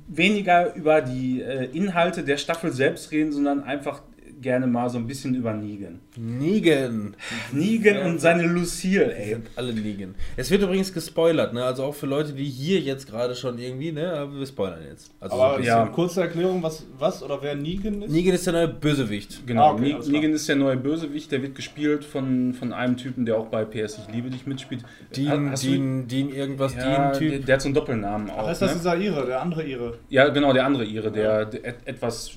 weniger 0.08 0.74
über 0.74 1.02
die 1.02 1.42
äh, 1.42 1.66
Inhalte 1.76 2.22
der 2.22 2.38
Staffel 2.38 2.72
selbst 2.72 3.12
reden, 3.12 3.32
sondern 3.32 3.62
einfach 3.64 4.00
gerne 4.40 4.66
mal 4.66 4.88
so 4.90 4.98
ein 4.98 5.06
bisschen 5.06 5.34
über 5.34 5.52
Negan. 5.52 6.00
Negan. 6.16 7.14
Negan 7.52 8.06
und 8.06 8.20
seine 8.20 8.44
Lucille, 8.44 9.14
ey. 9.16 9.30
sind 9.34 9.48
alle 9.56 9.72
Negan. 9.72 10.14
Es 10.36 10.50
wird 10.50 10.62
übrigens 10.62 10.92
gespoilert, 10.92 11.52
ne? 11.54 11.64
Also 11.64 11.84
auch 11.84 11.94
für 11.94 12.06
Leute, 12.06 12.32
die 12.32 12.44
hier 12.44 12.80
jetzt 12.80 13.06
gerade 13.08 13.34
schon 13.34 13.58
irgendwie, 13.58 13.92
ne? 13.92 14.12
Aber 14.12 14.38
wir 14.38 14.46
spoilern 14.46 14.80
jetzt. 14.90 15.10
Also 15.20 15.36
Aber 15.36 15.56
so- 15.56 15.62
ja. 15.62 15.84
ja. 15.84 15.86
kurze 15.86 16.20
Erklärung, 16.20 16.62
was, 16.62 16.84
was 16.98 17.22
oder 17.22 17.40
wer 17.42 17.54
Negan 17.54 18.02
ist? 18.02 18.10
Negan 18.12 18.34
ist 18.34 18.46
der 18.46 18.52
neue 18.52 18.68
Bösewicht. 18.68 19.46
Genau, 19.46 19.70
Ah, 19.70 19.72
okay, 19.72 19.94
Ne-. 19.94 20.08
Negan 20.10 20.32
ist 20.32 20.48
der 20.48 20.56
neue 20.56 20.76
Bösewicht, 20.76 21.32
der 21.32 21.42
wird 21.42 21.54
gespielt 21.54 22.04
von, 22.04 22.52
von 22.54 22.72
einem 22.72 22.96
Typen, 22.96 23.24
der 23.26 23.36
auch 23.38 23.46
bei 23.46 23.64
PS 23.64 23.98
Ich 24.06 24.14
liebe 24.14 24.30
dich 24.30 24.46
mitspielt. 24.46 24.82
Dean, 25.16 25.54
Dean, 25.54 26.06
Dean, 26.08 26.28
irgendwas, 26.30 26.74
ja, 26.74 26.82
Dean, 26.82 27.10
der, 27.10 27.18
Typ. 27.18 27.46
der 27.46 27.54
hat 27.54 27.62
so 27.62 27.68
einen 27.68 27.74
Doppelnamen 27.74 28.30
auch. 28.30 28.46
Ach, 28.46 28.52
ist 28.52 28.62
das 28.62 28.72
ne? 28.72 28.76
dieser 28.78 28.96
Ire, 28.98 29.26
der 29.26 29.40
andere 29.40 29.64
Ire? 29.66 29.98
Ja, 30.08 30.28
genau, 30.28 30.52
der 30.52 30.66
andere 30.66 30.84
Ire, 30.84 31.10
der, 31.10 31.46
der 31.46 31.64
et- 31.64 31.76
etwas 31.86 32.32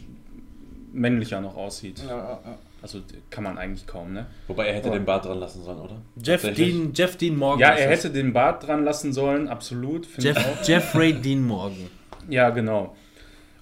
männlicher 0.91 1.41
noch 1.41 1.55
aussieht. 1.55 2.01
Ja, 2.07 2.17
ja, 2.17 2.39
ja. 2.45 2.57
Also 2.81 3.01
kann 3.29 3.43
man 3.43 3.57
eigentlich 3.57 3.85
kaum, 3.85 4.13
ne? 4.13 4.27
Wobei 4.47 4.67
er 4.67 4.75
hätte 4.75 4.89
den 4.89 5.03
Bart 5.03 5.25
dran 5.25 5.39
lassen 5.39 5.63
sollen, 5.63 5.79
oder? 5.79 5.97
Jeff. 6.23 6.41
Dean, 6.53 6.93
Jeff 6.93 7.17
Dean 7.17 7.35
Morgan. 7.35 7.59
Ja, 7.59 7.71
ist 7.73 7.81
er 7.81 7.89
das. 7.89 8.03
hätte 8.03 8.13
den 8.13 8.31
Bart 8.31 8.65
dran 8.65 8.85
lassen 8.85 9.11
sollen, 9.11 9.49
absolut, 9.49 10.05
finde 10.05 10.31
ich 10.31 10.37
auch. 10.37 10.57
Jeff, 10.59 10.67
Jeffrey 10.67 11.13
Dean 11.13 11.45
Morgan. 11.45 11.89
Ja, 12.29 12.51
genau. 12.51 12.95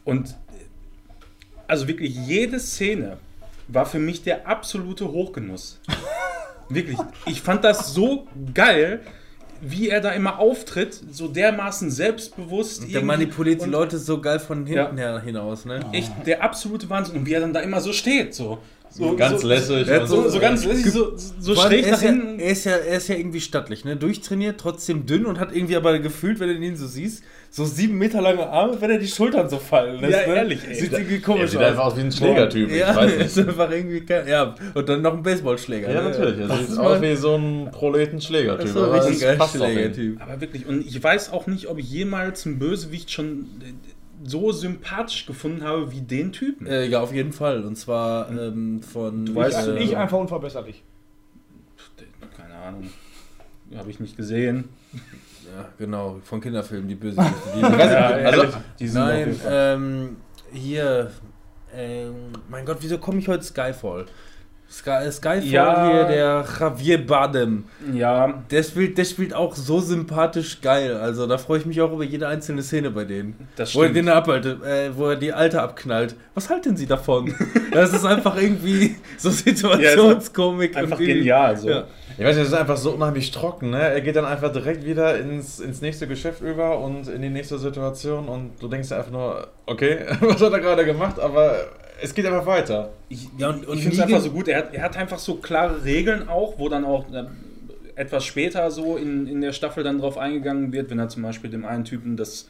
Und 0.04 0.36
also 1.68 1.88
wirklich 1.88 2.16
jede 2.16 2.60
Szene 2.60 3.18
war 3.68 3.86
für 3.86 4.00
mich 4.00 4.24
der 4.24 4.48
absolute 4.48 5.12
Hochgenuss. 5.12 5.80
wirklich. 6.70 6.98
Ich 7.26 7.42
fand 7.42 7.64
das 7.64 7.94
so 7.94 8.28
geil, 8.54 9.02
wie 9.62 9.90
er 9.90 10.02
da 10.02 10.12
immer 10.12 10.40
auftritt, 10.40 11.00
so 11.12 11.28
dermaßen 11.28 11.90
selbstbewusst. 11.92 12.82
Der 12.84 12.88
irgendwie. 12.90 13.06
manipuliert 13.06 13.62
die 13.62 13.66
Und 13.66 13.72
Leute 13.72 13.98
so 13.98 14.20
geil 14.22 14.40
von 14.40 14.66
hinten 14.66 14.98
Ja. 14.98 15.14
her 15.14 15.22
hinaus, 15.24 15.66
ne? 15.66 15.80
Echt 15.94 16.12
der 16.26 16.44
absolute 16.44 16.90
Wahnsinn. 16.90 17.18
Und 17.18 17.26
wie 17.26 17.34
er 17.34 17.42
dann 17.42 17.54
da 17.54 17.60
immer 17.62 17.82
so 17.82 17.94
steht, 17.94 18.34
so. 18.36 18.60
so 18.90 19.16
Ganz 19.16 19.42
so, 19.42 19.48
lässig. 19.48 19.90
Und 19.90 20.08
So, 20.08 20.30
so 20.30 20.40
ganz 20.40 20.64
lässig, 20.66 20.92
so, 20.92 21.14
so 21.40 21.56
schräg 21.56 21.86
er, 21.86 21.92
nach 21.92 21.98
ist 21.98 22.04
ja, 22.04 22.10
hinten. 22.12 22.40
er, 22.40 22.52
ist 22.52 22.64
ja, 22.66 22.72
er 22.72 22.98
ist 22.98 23.08
ja 23.10 23.16
irgendwie 23.16 23.42
stattlich, 23.42 23.84
ne? 23.86 23.96
Durchtrainiert, 23.98 24.60
trotzdem 24.60 25.06
dünn 25.06 25.26
und 25.26 25.40
hat 25.40 25.54
irgendwie 25.56 25.76
aber 25.76 26.00
gefühlt, 26.00 26.40
wenn 26.40 26.50
du 26.50 26.56
ihn 26.56 26.76
so 26.78 26.88
siehst, 26.88 27.24
so 27.58 27.66
sieben 27.66 27.98
Meter 27.98 28.22
lange 28.22 28.48
Arme, 28.48 28.80
wenn 28.80 28.92
er 28.92 29.00
die 29.00 29.08
Schultern 29.08 29.50
so 29.50 29.58
fallen 29.58 30.00
lässt. 30.00 30.14
Ja, 30.14 30.28
ne? 30.28 30.36
ehrlich, 30.36 30.60
ey. 30.68 30.76
Sieht 30.76 30.92
irgendwie 30.94 31.16
Er 31.16 31.22
komisch 31.22 31.50
sieht 31.52 31.60
aus. 31.60 31.66
einfach 31.66 31.86
aus 31.86 31.98
wie 31.98 32.02
ein 32.02 32.12
Schlägertyp, 32.12 32.70
ja, 32.70 32.92
ich 32.92 32.96
weiß 32.96 33.14
ist 33.26 33.38
nicht. 33.38 33.50
einfach 33.50 33.72
irgendwie 33.72 34.02
kein, 34.02 34.28
Ja, 34.28 34.54
und 34.76 34.88
dann 34.88 35.02
noch 35.02 35.14
ein 35.14 35.24
Baseballschläger. 35.24 35.92
Ja, 35.92 36.04
ne? 36.04 36.10
natürlich. 36.10 36.40
Er 36.40 36.48
Das 36.50 36.60
sieht 36.60 36.70
ist 36.70 36.78
aus 36.78 37.02
wie 37.02 37.16
so 37.16 37.36
ein 37.36 37.72
Proleten-Schlägertyp. 37.72 38.62
Das 38.62 38.70
ist 38.70 38.78
ein 38.78 38.84
aber 38.84 38.94
richtig 38.96 39.16
es 39.16 39.22
geiler 39.22 39.38
passt 39.38 39.56
auf 39.60 39.68
ihn. 39.68 39.74
Schlägertyp. 39.74 40.22
Aber 40.22 40.40
wirklich, 40.42 40.66
und 40.68 40.86
ich 40.86 41.04
weiß 41.04 41.32
auch 41.34 41.48
nicht, 41.48 41.68
ob 41.68 41.80
ich 41.80 41.90
jemals 41.90 42.46
einen 42.46 42.60
Bösewicht 42.60 43.12
schon 43.12 43.48
äh, 43.62 43.74
so 44.24 44.52
sympathisch 44.52 45.26
gefunden 45.26 45.64
habe 45.64 45.92
wie 45.92 46.02
den 46.02 46.32
Typen. 46.34 46.68
Äh, 46.68 46.86
ja, 46.86 47.02
auf 47.02 47.12
jeden 47.14 47.34
Fall. 47.34 47.64
Und 47.64 47.76
zwar 47.76 48.30
ähm, 48.30 48.82
von. 48.84 49.26
Du 49.26 49.34
weißt, 49.36 49.56
Also 49.58 49.72
äh, 49.74 49.84
ich 49.84 49.98
einfach 49.98 50.20
unverbesserlich. 50.20 50.84
Keine 52.38 52.54
Ahnung. 52.54 52.90
Habe 53.76 53.90
ich 53.90 54.00
nicht 54.00 54.16
gesehen. 54.16 54.66
Ja, 55.58 55.66
genau, 55.78 56.20
von 56.24 56.40
Kinderfilmen, 56.40 56.88
die 56.88 56.96
Bösewichte. 56.96 57.34
Die 57.56 57.64
also- 57.64 57.82
ehrlich, 57.84 58.56
die 58.80 58.88
sind 58.88 59.02
Nein, 59.02 59.40
ähm, 59.50 60.18
hier. 60.52 61.12
Ähm, 61.76 62.14
mein 62.50 62.66
Gott, 62.66 62.78
wieso 62.80 62.98
komme 62.98 63.20
ich 63.20 63.28
heute 63.28 63.44
Skyfall? 63.44 64.06
Sky, 64.70 65.10
Skyfall 65.12 65.44
Ja. 65.46 65.90
hier, 65.92 66.04
der 66.06 66.46
Javier 66.60 67.06
Bardem. 67.08 67.64
Ja, 67.94 68.44
Der 68.52 68.64
spielt, 68.64 68.98
der 68.98 69.06
spielt 69.06 69.34
auch 69.34 69.56
so 69.56 69.80
sympathisch 69.80 70.60
geil. 70.62 70.98
Also 70.98 71.26
da 71.26 71.38
freue 71.38 71.60
ich 71.60 71.66
mich 71.66 71.80
auch 71.82 71.92
über 71.94 72.04
jede 72.04 72.28
einzelne 72.28 72.62
Szene 72.62 72.92
bei 72.92 73.06
denen. 73.06 73.48
das 73.56 73.74
Wo 73.74 73.80
er 73.82 73.86
stimmt. 73.90 74.08
den 74.08 74.10
abhaltet, 74.10 74.62
äh, 74.64 74.96
wo 74.96 75.08
er 75.08 75.16
die 75.16 75.32
Alte 75.32 75.62
abknallt. 75.62 76.16
Was 76.36 76.50
halten 76.50 76.76
Sie 76.76 76.86
davon? 76.86 77.34
Das 77.72 77.94
ist 77.94 78.06
einfach 78.06 78.36
irgendwie 78.42 78.96
so 79.20 79.30
Situationskomik. 79.30 80.76
Einfach 80.76 80.98
und 80.98 81.04
irgendwie- 81.04 81.20
genial. 81.20 81.56
So. 81.58 81.70
Ja. 81.70 81.84
Ich 82.18 82.26
weiß 82.26 82.36
nicht, 82.36 82.48
das 82.48 82.54
ist 82.54 82.60
einfach 82.60 82.78
so 82.78 82.92
unheimlich 82.92 83.30
trocken, 83.32 83.70
ne? 83.70 83.80
Er 83.80 84.02
geht 84.02 84.16
dann 84.16 84.26
einfach 84.26 84.52
direkt 84.52 84.84
wieder 84.86 85.18
ins, 85.20 85.60
ins 85.60 85.82
nächste 85.82 86.08
Geschäft 86.08 86.42
über 86.42 86.80
und 86.80 87.08
in 87.08 87.22
die 87.22 87.30
nächste 87.30 87.60
Situation 87.60 88.28
und 88.28 88.52
du 88.60 88.68
denkst 88.68 88.90
dir 88.90 88.96
einfach 88.98 89.12
nur, 89.12 89.48
okay, 89.68 90.00
was 90.22 90.42
hat 90.42 90.52
er 90.54 90.60
gerade 90.60 90.84
gemacht, 90.86 91.20
aber 91.20 91.56
es 92.02 92.14
geht 92.14 92.26
einfach 92.26 92.46
weiter. 92.46 92.92
Ich, 93.10 93.28
Ja, 93.38 93.50
und- 93.50 93.66
und 93.68 93.78
ich 93.78 93.84
finde 93.84 93.98
es 93.98 94.02
einfach 94.04 94.22
so 94.22 94.32
gut. 94.32 94.48
Er 94.48 94.58
hat, 94.60 94.74
er 94.74 94.82
hat 94.84 94.98
einfach 94.98 95.20
so 95.20 95.36
klare 95.36 95.84
Regeln 95.84 96.28
auch, 96.28 96.58
wo 96.60 96.70
dann 96.70 96.86
auch, 96.86 97.12
äh, 97.14 97.26
etwas 97.96 98.26
später 98.26 98.70
so 98.70 98.96
in, 98.98 99.26
in 99.28 99.42
der 99.42 99.54
Staffel 99.54 99.84
dann 99.84 99.98
drauf 99.98 100.18
eingegangen 100.18 100.72
wird, 100.72 100.90
wenn 100.92 101.00
er 101.00 101.10
zum 101.10 101.24
Beispiel 101.24 101.50
dem 101.50 101.66
einen 101.66 101.84
Typen 101.84 102.16
das 102.16 102.48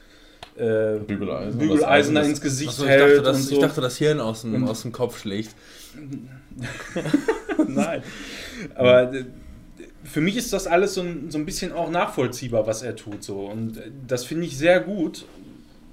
äh, 0.58 0.98
Bügeleisen. 1.00 1.58
Bügeleisen 1.60 2.16
da 2.16 2.22
Das 2.22 2.30
ins 2.30 2.42
Gesicht 2.42 2.70
Achso, 2.72 2.84
ich, 2.84 2.90
hält 2.90 3.02
dachte, 3.18 3.22
das, 3.22 3.38
und 3.38 3.44
so. 3.44 3.56
ich 3.56 3.62
dachte, 3.62 3.80
das 3.82 3.98
Hirn 3.98 4.20
aus 4.20 4.42
dem, 4.42 4.68
aus 4.68 4.82
dem 4.82 4.92
Kopf 4.92 5.20
schlägt. 5.22 5.52
Nein. 7.68 8.04
Aber 8.76 9.14
äh, 9.14 9.26
für 10.04 10.22
mich 10.22 10.36
ist 10.38 10.52
das 10.54 10.68
alles 10.68 10.94
so 10.96 11.02
ein, 11.02 11.30
so 11.32 11.38
ein 11.38 11.46
bisschen 11.46 11.72
auch 11.74 11.90
nachvollziehbar, 11.90 12.66
was 12.68 12.82
er 12.82 12.96
tut. 12.96 13.24
So. 13.24 13.42
Und 13.46 13.78
äh, 13.78 13.92
das 14.08 14.26
finde 14.26 14.46
ich 14.46 14.58
sehr 14.58 14.80
gut. 14.80 15.26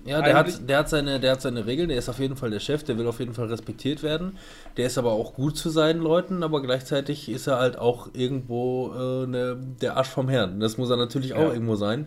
Ja, 0.06 0.20
der 0.22 0.34
hat, 0.34 0.68
der, 0.68 0.78
hat 0.78 0.88
seine, 0.90 1.18
der 1.18 1.32
hat 1.32 1.40
seine 1.42 1.64
Regeln, 1.66 1.88
der 1.88 1.96
ist 1.98 2.08
auf 2.08 2.18
jeden 2.18 2.36
Fall 2.36 2.50
der 2.50 2.60
Chef, 2.60 2.82
der 2.84 2.98
will 2.98 3.06
auf 3.06 3.20
jeden 3.20 3.32
Fall 3.34 3.46
respektiert 3.46 4.02
werden. 4.02 4.36
Der 4.76 4.86
ist 4.86 4.98
aber 4.98 5.12
auch 5.12 5.34
gut 5.34 5.56
zu 5.56 5.70
seinen 5.70 6.00
Leuten, 6.00 6.42
aber 6.42 6.60
gleichzeitig 6.62 7.28
ist 7.30 7.46
er 7.46 7.58
halt 7.58 7.78
auch 7.78 8.08
irgendwo 8.12 8.92
äh, 8.94 9.26
ne, 9.26 9.56
der 9.80 9.96
Arsch 9.96 10.08
vom 10.08 10.28
Herrn. 10.28 10.60
Das 10.60 10.76
muss 10.76 10.90
er 10.90 10.96
natürlich 10.98 11.32
auch 11.34 11.40
Ja. 11.48 11.52
irgendwo 11.52 11.76
sein. 11.76 12.06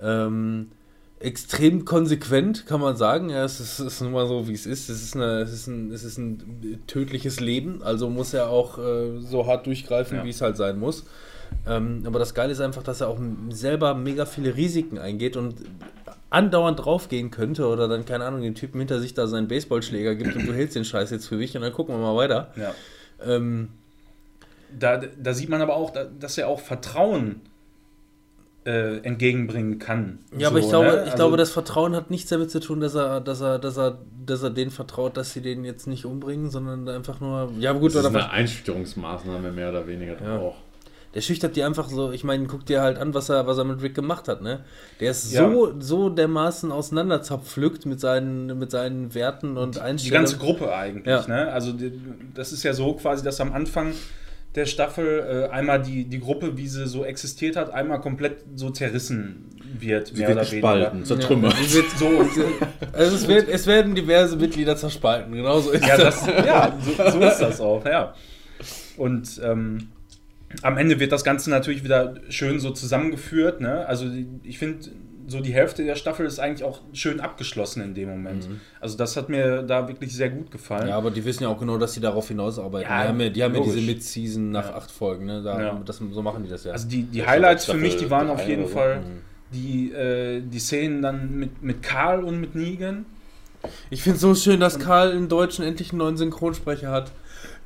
Ähm, 0.00 0.68
extrem 1.20 1.84
konsequent, 1.84 2.66
kann 2.66 2.80
man 2.80 2.96
sagen. 2.96 3.30
Ja, 3.30 3.44
es 3.44 3.58
ist, 3.60 3.78
es 3.78 3.94
ist 3.94 4.00
nun 4.02 4.12
mal 4.12 4.26
so, 4.26 4.46
wie 4.46 4.52
es 4.52 4.66
ist. 4.66 4.88
Es 4.90 5.02
ist, 5.02 5.16
eine, 5.16 5.40
es 5.40 5.52
ist, 5.52 5.66
ein, 5.66 5.90
es 5.92 6.04
ist 6.04 6.18
ein 6.18 6.82
tödliches 6.86 7.40
Leben, 7.40 7.82
also 7.82 8.10
muss 8.10 8.34
er 8.34 8.50
auch 8.50 8.78
äh, 8.78 9.20
so 9.20 9.46
hart 9.46 9.66
durchgreifen, 9.66 10.18
Ja. 10.18 10.24
wie 10.24 10.30
es 10.30 10.40
halt 10.40 10.56
sein 10.56 10.78
muss. 10.78 11.04
Ähm, 11.66 12.02
aber 12.06 12.18
das 12.18 12.34
Geile 12.34 12.52
ist 12.52 12.60
einfach, 12.60 12.82
dass 12.82 13.00
er 13.00 13.08
auch 13.08 13.18
selber 13.50 13.94
mega 13.94 14.26
viele 14.26 14.54
Risiken 14.56 14.98
eingeht 14.98 15.36
und 15.36 15.54
andauernd 16.30 16.84
draufgehen 16.84 17.30
könnte 17.30 17.66
oder 17.68 17.86
dann, 17.88 18.04
keine 18.04 18.24
Ahnung, 18.24 18.42
dem 18.42 18.54
Typen 18.54 18.78
hinter 18.80 19.00
sich 19.00 19.14
da 19.14 19.26
seinen 19.26 19.48
Baseballschläger 19.48 20.14
gibt 20.16 20.34
und 20.36 20.46
du 20.46 20.52
hältst 20.52 20.74
den 20.76 20.84
Scheiß 20.84 21.10
jetzt 21.10 21.26
für 21.26 21.36
mich 21.36 21.54
und 21.56 21.62
dann 21.62 21.72
gucken 21.72 21.94
wir 21.94 22.00
mal 22.02 22.16
weiter. 22.16 22.52
Ja. 22.56 22.74
Ähm, 23.24 23.68
Da, 24.76 24.96
da 24.96 25.32
sieht 25.34 25.48
man 25.48 25.62
aber 25.62 25.76
auch, 25.76 25.90
da- 25.92 26.06
dass 26.18 26.36
er 26.36 26.48
auch 26.48 26.58
Vertrauen 26.60 27.40
äh, 28.66 28.96
entgegenbringen 29.04 29.78
kann. 29.78 30.18
ja, 30.36 30.48
aber 30.48 30.58
So, 30.58 30.64
ich 30.64 30.70
glaube, 30.70 30.86
ne? 30.86 30.92
ich 30.94 31.00
Also- 31.02 31.16
glaube, 31.16 31.36
das 31.36 31.50
Vertrauen 31.50 31.94
hat 31.94 32.10
nichts 32.10 32.30
damit 32.30 32.50
zu 32.50 32.60
tun, 32.60 32.80
dass 32.80 32.94
er, 32.94 33.20
dass 33.20 33.40
er, 33.42 33.58
dass 33.58 33.76
er, 33.76 33.98
dass 34.26 34.42
er 34.42 34.50
denen 34.50 34.70
vertraut, 34.70 35.16
dass 35.18 35.32
sie 35.34 35.42
den 35.42 35.64
jetzt 35.64 35.86
nicht 35.86 36.06
umbringen, 36.06 36.48
sondern 36.50 36.88
einfach 36.88 37.20
nur, 37.20 37.52
ja 37.60 37.72
gut, 37.72 37.94
Das 37.94 38.00
ist 38.04 38.06
eine 38.06 38.30
Einstörungsmaßnahme 38.30 39.52
mehr 39.52 39.68
oder 39.68 39.86
weniger 39.86 40.20
Ja. 40.20 40.38
auch. 40.38 40.56
Der 41.14 41.20
schüchtert 41.20 41.54
die 41.56 41.62
einfach 41.62 41.88
so, 41.88 42.10
ich 42.10 42.24
meine, 42.24 42.46
guck 42.46 42.66
dir 42.66 42.82
halt 42.82 42.98
an, 42.98 43.14
was 43.14 43.28
er, 43.28 43.46
was 43.46 43.56
er 43.58 43.64
mit 43.64 43.80
Rick 43.82 43.94
gemacht 43.94 44.26
hat, 44.28 44.42
ne? 44.42 44.64
Der 45.00 45.12
ist 45.12 45.32
Ja. 45.32 45.48
so, 45.50 45.72
so 45.78 46.08
dermaßen 46.10 46.72
auseinanderzerpflückt 46.72 47.86
mit 47.86 48.00
seinen, 48.00 48.58
mit 48.58 48.70
seinen 48.70 49.14
Werten 49.14 49.56
und 49.56 49.76
die 49.76 49.80
Einstellungen. 49.80 50.24
ganze 50.24 50.38
Gruppe 50.38 50.74
eigentlich. 50.74 51.06
Ja. 51.06 51.24
Ne? 51.28 51.52
Also 51.52 51.72
die, 51.72 51.92
das 52.34 52.52
ist 52.52 52.62
ja 52.64 52.72
so 52.72 52.94
quasi, 52.94 53.22
dass 53.24 53.40
am 53.40 53.52
Anfang 53.52 53.92
der 54.56 54.66
Staffel 54.66 55.48
äh, 55.48 55.52
einmal 55.52 55.82
die, 55.82 56.04
die 56.04 56.20
Gruppe, 56.20 56.56
wie 56.56 56.68
sie 56.68 56.86
so 56.86 57.04
existiert 57.04 57.56
hat, 57.56 57.72
einmal 57.72 58.00
komplett 58.00 58.38
so 58.54 58.70
zerrissen 58.70 59.50
wird. 59.80 60.08
Sie 60.08 60.18
wird 60.18 60.38
gespalten, 60.38 61.04
zertrümmert. 61.04 61.54
Ja, 61.54 61.58
die 61.60 61.74
wird 61.74 61.90
so, 61.98 62.08
also 62.92 63.16
es, 63.16 63.26
wird, 63.28 63.48
es 63.48 63.66
werden 63.66 63.94
diverse 63.96 64.36
Mitglieder 64.36 64.76
zerspalten, 64.76 65.32
genauso 65.32 65.70
ist 65.72 65.84
Ja, 65.86 65.96
das. 65.96 66.24
das, 66.24 66.46
ja 66.46 66.78
so, 66.80 67.10
so 67.10 67.20
ist 67.24 67.38
das 67.38 67.60
auch, 67.60 67.84
ja. 67.84 68.14
Und 68.96 69.40
ähm, 69.44 69.88
am 70.62 70.76
Ende 70.78 71.00
wird 71.00 71.12
das 71.12 71.24
Ganze 71.24 71.50
natürlich 71.50 71.84
wieder 71.84 72.14
schön 72.28 72.58
so 72.60 72.70
zusammengeführt. 72.70 73.60
Ne? 73.60 73.86
Also 73.86 74.06
ich 74.42 74.58
finde, 74.58 74.88
so 75.26 75.40
die 75.40 75.52
Hälfte 75.54 75.84
der 75.84 75.96
Staffel 75.96 76.26
ist 76.26 76.38
eigentlich 76.38 76.64
auch 76.64 76.80
schön 76.92 77.20
abgeschlossen 77.20 77.82
in 77.82 77.94
dem 77.94 78.10
Moment. 78.10 78.48
Also 78.80 78.96
das 78.96 79.16
hat 79.16 79.28
mir 79.28 79.62
da 79.62 79.88
wirklich 79.88 80.12
sehr 80.14 80.28
gut 80.28 80.50
gefallen. 80.50 80.88
Ja, 80.88 80.96
aber 80.96 81.10
die 81.10 81.24
wissen 81.24 81.44
ja 81.44 81.48
auch 81.48 81.58
genau, 81.58 81.78
dass 81.78 81.94
sie 81.94 82.00
darauf 82.00 82.28
hinausarbeiten. 82.28 82.90
Ja, 82.90 83.02
die 83.04 83.08
haben 83.08 83.20
ja, 83.20 83.28
die, 83.30 83.42
haben 83.42 83.54
ja 83.54 83.60
diese. 83.62 83.80
Mid-Season 83.80 84.50
nach 84.50 84.68
Ja. 84.70 84.76
acht 84.76 84.90
Folgen, 84.90 85.24
ne? 85.26 85.42
Da, 85.42 85.60
Ja. 85.62 85.82
das, 85.84 85.96
so 86.10 86.22
machen 86.22 86.42
die 86.42 86.50
das 86.50 86.64
ja. 86.64 86.72
Also 86.72 86.88
die, 86.88 87.04
die 87.04 87.26
Highlights 87.26 87.64
für 87.64 87.76
mich, 87.76 87.96
die 87.96 88.10
waren 88.10 88.28
auf 88.28 88.46
jeden 88.46 88.62
oder 88.64 88.68
so. 88.70 88.74
Fall 88.76 89.00
die, 89.52 89.92
äh, 89.92 90.42
die 90.42 90.58
Szenen 90.58 91.00
dann 91.00 91.38
mit, 91.38 91.62
mit 91.62 91.82
Karl 91.82 92.22
und 92.24 92.40
mit 92.40 92.54
Negan. 92.54 93.06
ich 93.88 94.02
finde 94.02 94.16
es 94.16 94.20
so 94.20 94.34
schön, 94.34 94.60
dass 94.60 94.78
Karl 94.78 95.12
im 95.12 95.28
Deutschen 95.28 95.64
endlich 95.64 95.90
einen 95.90 95.98
neuen 95.98 96.16
Synchronsprecher 96.18 96.90
hat. 96.90 97.12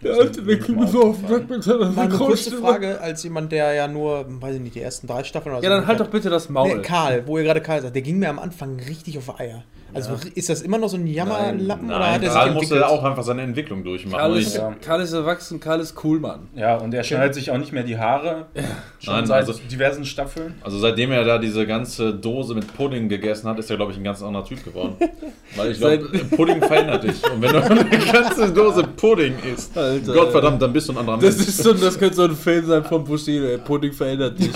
Der 0.02 0.14
alte 0.14 0.42
so 0.86 1.02
auf 1.02 1.18
den 1.20 1.28
Sack 1.28 1.50
mit 1.50 1.62
seiner 1.64 1.90
Mal 1.90 2.04
eine 2.04 2.14
kurze. 2.14 2.56
Frage, 2.58 3.00
als 3.00 3.22
jemand, 3.24 3.50
der 3.50 3.72
ja 3.74 3.88
nur, 3.88 4.24
weiß 4.28 4.54
ich 4.56 4.60
nicht, 4.60 4.74
die 4.76 4.80
ersten 4.80 5.08
drei 5.08 5.24
Staffeln 5.24 5.56
oder 5.56 5.64
Ja, 5.64 5.70
dann 5.70 5.86
halt 5.86 5.98
doch 5.98 6.08
bitte 6.08 6.30
das 6.30 6.48
Maul. 6.48 6.76
Nee, 6.76 6.82
Karl, 6.82 7.26
wo 7.26 7.36
ihr 7.38 7.44
gerade 7.44 7.60
Karl 7.60 7.82
sagt, 7.82 7.94
der 7.94 8.02
ging 8.02 8.18
mir 8.18 8.28
am 8.28 8.38
Anfang 8.38 8.78
richtig 8.88 9.18
auf 9.18 9.40
Eier. 9.40 9.64
Also 9.94 10.12
ist 10.34 10.48
das 10.50 10.60
immer 10.62 10.76
noch 10.78 10.88
so 10.88 10.96
ein 10.98 11.06
Jammerlappen 11.06 11.86
oder 11.88 11.98
Nein, 11.98 12.22
er 12.22 12.28
sich 12.30 12.38
Karl 12.38 12.50
musste 12.52 12.86
auch 12.86 13.02
einfach 13.04 13.22
seine 13.22 13.42
Entwicklung 13.42 13.82
durchmachen. 13.82 14.18
Karl 14.18 14.36
ist, 14.36 14.54
Ja. 14.56 14.74
Karl 14.84 15.00
ist 15.00 15.12
erwachsen, 15.14 15.60
Karl 15.60 15.80
ist 15.80 15.94
cool, 16.04 16.20
Mann. 16.20 16.48
Ja, 16.54 16.76
und 16.76 16.92
er 16.92 17.02
schneidet 17.02 17.34
sich 17.34 17.50
auch 17.50 17.56
nicht 17.58 17.72
mehr 17.72 17.82
die 17.84 17.96
Haare. 17.98 18.46
Schon 19.00 19.14
Nein, 19.14 19.26
seit 19.26 19.46
also- 19.46 19.60
diversen 19.70 20.04
Staffeln. 20.04 20.54
Also 20.62 20.78
seitdem 20.78 21.10
er 21.12 21.24
da 21.24 21.38
diese 21.38 21.66
ganze 21.66 22.12
Dose 22.14 22.54
mit 22.54 22.72
Pudding 22.76 23.08
gegessen 23.08 23.48
hat, 23.48 23.58
ist 23.58 23.70
er, 23.70 23.76
glaube 23.76 23.92
ich, 23.92 23.98
ein 23.98 24.04
ganz 24.04 24.22
anderer 24.22 24.44
Typ 24.44 24.62
geworden. 24.64 24.96
Weil 25.56 25.72
ich 25.72 25.78
glaube, 25.78 25.98
Pudding 26.36 26.60
verändert 26.62 27.04
dich. 27.04 27.22
Und 27.32 27.40
wenn 27.40 27.52
du 27.52 27.62
eine 27.64 27.84
ganze 28.12 28.52
Dose 28.52 28.82
Pudding 28.84 29.34
isst, 29.54 29.76
Alter. 29.76 30.12
Gottverdammt, 30.12 30.60
dann 30.60 30.72
bist 30.72 30.88
du 30.88 30.92
ein 30.92 30.98
anderer 30.98 31.18
Das 31.18 31.36
Mensch. 31.36 31.48
ist 31.48 31.62
so, 31.62 31.72
das 31.72 31.98
könnte 31.98 32.14
so 32.16 32.24
ein 32.24 32.36
Film 32.36 32.66
sein 32.66 32.84
von 32.84 33.02
Bushido. 33.04 33.56
Pudding 33.64 33.92
verändert 33.92 34.38
dich. 34.38 34.50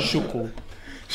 Schoko. 0.00 0.48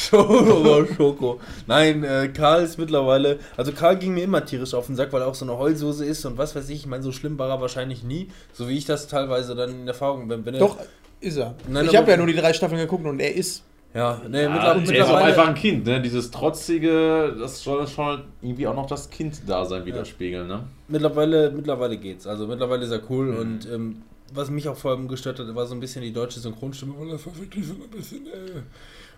Schoko, 0.09 0.85
Schoko. 0.97 1.39
Nein, 1.67 2.03
äh, 2.03 2.29
Karl 2.29 2.63
ist 2.63 2.77
mittlerweile. 2.77 3.39
Also 3.57 3.71
Karl 3.71 3.97
ging 3.97 4.13
mir 4.13 4.23
immer 4.23 4.43
tierisch 4.45 4.73
auf 4.73 4.87
den 4.87 4.95
Sack, 4.95 5.11
weil 5.13 5.21
er 5.21 5.27
auch 5.27 5.35
so 5.35 5.45
eine 5.45 5.57
Heulsoße 5.57 6.05
ist 6.05 6.25
und 6.25 6.37
was 6.37 6.55
weiß 6.55 6.69
ich. 6.69 6.77
Ich 6.79 6.87
meine, 6.87 7.03
so 7.03 7.11
schlimm 7.11 7.37
war 7.39 7.49
er 7.49 7.61
wahrscheinlich 7.61 8.03
nie. 8.03 8.29
So 8.53 8.67
wie 8.69 8.77
ich 8.77 8.85
das 8.85 9.07
teilweise 9.07 9.55
dann 9.55 9.69
in 9.81 9.87
Erfahrung 9.87 10.27
bin. 10.27 10.45
Wenn 10.45 10.55
er- 10.55 10.59
Doch, 10.59 10.77
ist 11.19 11.37
er. 11.37 11.55
Nein, 11.67 11.85
ich 11.89 11.95
habe 11.95 12.09
ja 12.11 12.17
nur 12.17 12.27
die 12.27 12.35
drei 12.35 12.53
Staffeln 12.53 12.79
geguckt 12.79 13.05
und 13.05 13.19
er 13.19 13.35
ist. 13.35 13.63
Ja, 13.93 14.21
nee, 14.29 14.43
Ja, 14.43 14.49
mittler- 14.49 14.63
er 14.63 14.75
ist 14.75 14.83
auch 14.83 14.87
mittlerweile. 14.87 15.25
einfach 15.25 15.47
ein 15.49 15.53
Kind, 15.55 15.85
ne? 15.85 16.01
Dieses 16.01 16.31
trotzige, 16.31 17.35
das 17.37 17.61
soll 17.61 17.85
schon 17.87 18.23
irgendwie 18.41 18.65
auch 18.67 18.73
noch 18.75 18.85
das 18.87 19.09
Kind-Dasein 19.09 19.85
widerspiegeln, 19.85 20.47
ne? 20.47 20.63
Mittlerweile, 20.87 21.51
mittlerweile 21.51 21.97
geht's. 21.97 22.25
Also 22.25 22.47
mittlerweile 22.47 22.85
ist 22.85 22.91
er 22.91 23.01
cool 23.09 23.25
Mhm. 23.33 23.37
und 23.37 23.67
ähm, 23.69 24.01
was 24.33 24.49
mich 24.49 24.69
auch 24.69 24.77
vor 24.77 24.91
allem 24.91 25.09
gestört 25.09 25.39
hat, 25.39 25.53
war 25.53 25.65
so 25.67 25.73
ein 25.75 25.81
bisschen 25.81 26.03
die 26.03 26.13
deutsche 26.13 26.39
Synchronstimme, 26.39 26.93
weil 26.97 27.09
das 27.09 27.25
war 27.25 27.37
wirklich 27.37 27.67
so 27.67 27.73
ein 27.73 27.89
bisschen. 27.89 28.27
Äh. 28.27 28.61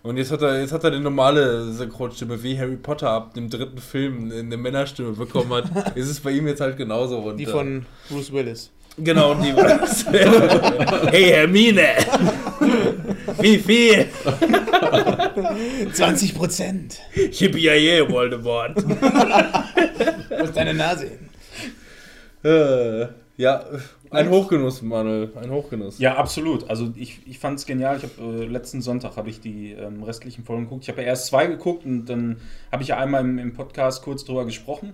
Und 0.04 0.18
jetzt 0.18 0.32
hat 0.34 0.41
er, 0.41 0.60
jetzt 0.60 0.74
hat 0.74 0.84
er 0.84 0.91
eine 0.91 0.99
normale 0.99 1.72
Synchronstimme, 1.72 2.43
wie 2.43 2.60
Harry 2.60 2.76
Potter 2.76 3.10
ab 3.10 3.34
dem 3.36 3.49
dritten 3.49 3.78
Film 3.78 4.34
eine 4.38 4.58
Männerstimme 4.58 5.14
bekommen 5.14 5.54
hat. 5.54 5.95
ist 5.95 6.10
es 6.10 6.20
bei 6.20 6.32
ihm 6.32 6.45
jetzt 6.45 6.60
halt 6.60 6.76
genauso. 6.76 7.20
Und, 7.20 7.38
Die 7.38 7.45
äh, 7.45 7.47
von 7.47 7.86
Bruce 8.10 8.34
Willis. 8.34 8.70
Genau, 8.97 9.34
die 9.36 9.56
war's. 9.56 10.06
hey 11.10 11.32
Hermine! 11.32 11.88
Wie 13.39 13.58
viel? 13.58 14.08
20 15.93 16.36
Prozent. 16.36 16.99
Yippie 17.16 18.06
Voldemort. 18.08 18.76
Muss 18.86 20.51
deine 20.54 20.74
Nase 20.76 21.08
hin. 21.08 21.30
Ja, 23.36 23.64
ein 24.12 24.30
Hochgenuss, 24.30 24.82
Manuel. 24.84 25.32
Ein 25.42 25.50
Hochgenuss. 25.50 25.98
Ja, 25.98 26.16
absolut. 26.18 26.70
Also 26.70 26.92
ich, 26.96 27.20
ich 27.26 27.40
fand 27.40 27.58
es 27.58 27.66
genial. 27.66 27.98
Ich 27.98 28.04
habe 28.04 28.44
äh, 28.44 28.46
letzten 28.46 28.82
Sonntag 28.82 29.18
habe 29.18 29.30
ich 29.30 29.40
die 29.40 29.72
ähm, 29.72 30.04
restlichen 30.04 30.44
Folgen 30.44 30.66
geguckt. 30.66 30.84
Ich 30.84 30.90
habe 30.90 31.02
ja 31.02 31.08
erst 31.08 31.26
zwei 31.28 31.48
geguckt 31.48 31.84
und 31.86 32.06
dann 32.06 32.38
habe 32.72 32.84
ich 32.84 32.90
ja 32.90 32.98
einmal 32.98 33.22
im, 33.22 33.40
im 33.40 33.54
Podcast 33.54 34.04
kurz 34.04 34.24
drüber 34.24 34.46
gesprochen. 34.46 34.94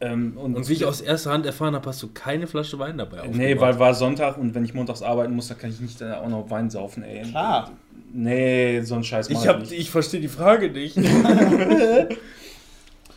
Ähm, 0.00 0.36
Und 0.36 0.68
wie 0.68 0.74
ich 0.74 0.84
aus 0.84 1.00
erster 1.00 1.32
Hand 1.32 1.46
erfahren 1.46 1.74
habe, 1.74 1.88
hast 1.88 2.02
du 2.02 2.08
keine 2.12 2.46
Flasche 2.46 2.78
Wein 2.78 2.98
dabei 2.98 3.16
Nee, 3.16 3.54
aufgebracht. 3.54 3.60
weil 3.60 3.78
war 3.80 3.94
Sonntag 3.94 4.36
und 4.38 4.54
wenn 4.54 4.64
ich 4.64 4.74
montags 4.74 5.02
arbeiten 5.02 5.34
muss, 5.34 5.48
dann 5.48 5.58
kann 5.58 5.70
ich 5.70 5.80
nicht 5.80 6.02
auch 6.02 6.28
noch 6.28 6.50
Wein 6.50 6.68
saufen, 6.70 7.02
ey. 7.02 7.22
Klar. 7.22 7.72
Nee, 8.12 8.82
so 8.82 8.94
ein 8.94 9.02
Scheiß 9.04 9.30
mach 9.30 9.42
ich, 9.42 9.48
hab, 9.48 9.60
nicht. 9.60 9.72
ich 9.72 9.90
verstehe 9.90 10.20
die 10.20 10.28
Frage 10.28 10.70
nicht. 10.70 10.96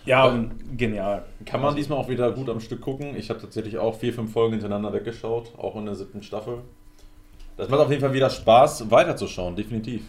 Ja, 0.10 0.26
und 0.26 0.76
genial. 0.76 1.24
Kann 1.45 1.62
man 1.62 1.76
diesmal 1.76 1.99
auch 1.99 2.10
wieder 2.10 2.32
gut 2.32 2.49
am 2.49 2.60
Stück 2.60 2.82
gucken. 2.82 3.16
Ich 3.16 3.30
habe 3.30 3.39
tatsächlich 3.39 3.78
auch 3.78 3.95
vier, 3.95 4.12
fünf 4.12 4.34
Folgen 4.34 4.53
hintereinander 4.53 4.91
weggeschaut, 4.91 5.53
auch 5.55 5.76
in 5.76 5.86
der 5.86 5.93
siebten 5.93 6.24
Staffel. 6.24 6.64
Das 7.57 7.70
macht 7.70 7.82
auf 7.82 7.89
jeden 7.91 8.01
Fall 8.01 8.14
wieder 8.14 8.30
Spaß, 8.30 8.89
weiterzuschauen, 8.89 9.55
definitiv. 9.55 10.01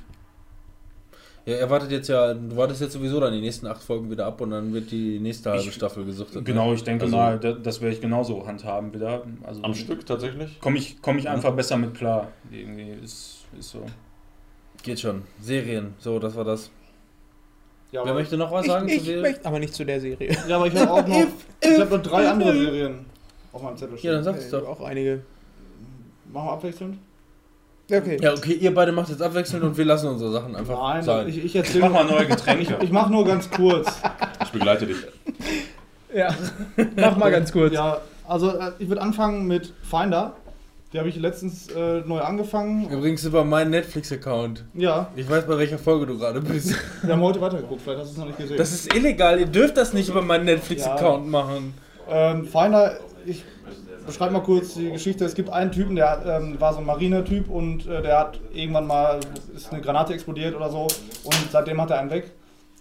ja, 1.44 1.54
er 1.56 1.68
wartet 1.68 1.90
jetzt 1.90 2.08
ja, 2.08 2.32
du 2.32 2.56
wartest 2.56 2.80
jetzt 2.80 2.92
sowieso 2.94 3.18
dann 3.20 3.32
die 3.34 3.40
nächsten 3.40 3.66
acht 3.66 3.82
Folgen 3.82 4.10
wieder 4.10 4.24
ab 4.24 4.40
und 4.40 4.50
dann 4.50 4.72
wird 4.72 4.90
die 4.90 5.18
nächste 5.18 5.50
halbe 5.50 5.64
Ich- 5.64 5.74
Staffel 5.74 6.04
gesuchtet. 6.06 6.44
Genau, 6.46 6.72
ich 6.72 6.82
denke 6.84 7.04
Also- 7.04 7.16
mal, 7.16 7.38
das, 7.38 7.56
das 7.62 7.80
werde 7.82 7.94
ich 7.94 8.00
genauso 8.00 8.46
handhaben 8.46 8.94
wieder. 8.94 9.24
Also 9.42 9.62
Am 9.64 9.74
Stück 9.74 10.06
tatsächlich. 10.06 10.60
komme 10.60 10.78
ich, 10.78 11.02
komm 11.02 11.18
ich 11.18 11.28
einfach 11.28 11.52
besser 11.54 11.76
mit 11.76 11.94
klar. 11.94 12.28
Irgendwie 12.50 12.90
ist, 13.02 13.44
ist 13.58 13.70
so. 13.70 13.84
Geht 14.82 15.00
schon. 15.00 15.22
Serien, 15.40 15.92
so, 15.98 16.18
das 16.18 16.34
war 16.36 16.44
das. 16.44 16.70
Ja, 17.92 18.04
Wer 18.04 18.12
aber, 18.12 18.20
möchte 18.20 18.36
noch 18.36 18.52
was 18.52 18.64
Ich, 18.66 18.70
sagen 18.72 18.88
ich 18.88 19.04
zu 19.04 19.12
möchte 19.20 19.46
aber 19.46 19.58
nicht 19.58 19.74
zu 19.74 19.84
der 19.84 20.00
Serie. 20.00 20.36
ja, 20.48 20.56
aber 20.56 20.66
ich 20.68 20.76
habe 20.76 20.90
auch 20.90 21.06
noch, 21.06 21.16
ich 21.60 21.80
hab 21.80 21.90
noch 21.90 22.02
drei 22.02 22.28
andere 22.28 22.52
Serien 22.52 23.06
auf 23.52 23.62
meinem 23.62 23.76
Zettel 23.76 23.98
Ja, 24.00 24.12
dann 24.12 24.22
stehen. 24.22 24.34
sag 24.34 24.36
es 24.40 24.52
Äh, 24.52 24.60
doch. 24.60 24.68
Auch 24.68 24.80
einige. 24.82 25.22
Machen 26.32 26.46
wir 26.46 26.52
abwechselnd? 26.52 26.98
Okay. 27.92 28.18
Ja, 28.22 28.32
okay, 28.34 28.52
ihr 28.52 28.72
beide 28.72 28.92
macht 28.92 29.08
jetzt 29.08 29.20
abwechselnd 29.20 29.64
und 29.64 29.76
wir 29.76 29.84
lassen 29.84 30.06
unsere 30.08 30.30
Sachen 30.30 30.54
einfach 30.54 30.78
Nein, 30.80 31.02
sein. 31.02 31.28
ich, 31.28 31.44
ich 31.44 31.54
Mach 31.54 31.60
erzähle 31.64 31.90
mal 31.90 32.04
neue 32.04 32.26
Getränke. 32.26 32.78
ich 32.80 32.92
mach 32.92 33.08
nur 33.10 33.24
ganz 33.24 33.50
kurz. 33.50 34.00
Ich 34.42 34.50
begleite 34.52 34.86
dich. 34.86 34.96
Ja. 36.14 36.34
Mach 36.96 37.16
mal 37.16 37.30
ganz 37.30 37.52
kurz. 37.52 37.72
Ja, 37.74 38.00
also 38.26 38.50
äh, 38.56 38.72
ich 38.78 38.88
würde 38.88 39.02
anfangen 39.02 39.46
mit 39.46 39.74
Finder. 39.82 40.34
Die 40.92 40.98
habe 40.98 41.08
ich 41.08 41.16
letztens 41.16 41.68
äh, 41.68 42.00
neu 42.00 42.20
angefangen. 42.20 42.88
Übrigens 42.90 43.24
über 43.24 43.44
meinen 43.44 43.70
Netflix-Account. 43.70 44.64
Ja, 44.74 45.08
Ich 45.14 45.30
weiß, 45.30 45.46
bei 45.46 45.56
welcher 45.56 45.78
Folge 45.78 46.06
du 46.06 46.18
gerade 46.18 46.40
bist. 46.40 46.74
wir 47.02 47.12
haben 47.12 47.22
heute 47.22 47.40
weitergeguckt, 47.40 47.80
vielleicht 47.82 48.00
hast 48.00 48.08
du 48.08 48.12
es 48.12 48.18
noch 48.18 48.26
nicht 48.26 48.38
gesehen. 48.38 48.56
Das 48.56 48.72
ist 48.72 48.92
illegal, 48.94 49.38
ihr 49.38 49.46
dürft 49.46 49.76
das 49.76 49.92
nicht 49.92 50.08
über 50.08 50.20
meinen 50.20 50.46
Netflix-Account 50.46 51.28
machen. 51.28 51.74
Ähm, 52.08 52.44
Feiner, 52.44 52.94
ich 53.24 53.44
beschreibe 54.04 54.32
mal 54.32 54.42
kurz 54.42 54.74
die 54.74 54.90
Geschichte. 54.90 55.24
Es 55.24 55.34
gibt 55.34 55.50
einen 55.50 55.70
Typen, 55.70 55.94
der 55.94 56.24
ähm, 56.26 56.60
war 56.60 56.72
so 56.72 56.80
ein 56.80 56.86
Marinetyp 56.86 57.48
und 57.48 57.86
äh, 57.86 58.02
der 58.02 58.18
hat 58.18 58.40
irgendwann 58.52 58.88
mal, 58.88 59.20
ist 59.54 59.72
eine 59.72 59.80
Granate 59.82 60.12
explodiert 60.14 60.56
oder 60.56 60.70
so 60.70 60.88
und 61.22 61.48
seitdem 61.52 61.80
hat 61.80 61.90
er 61.90 62.00
einen 62.00 62.10
weg. 62.10 62.32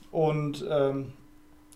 Und 0.10 0.66
ähm, 0.68 1.14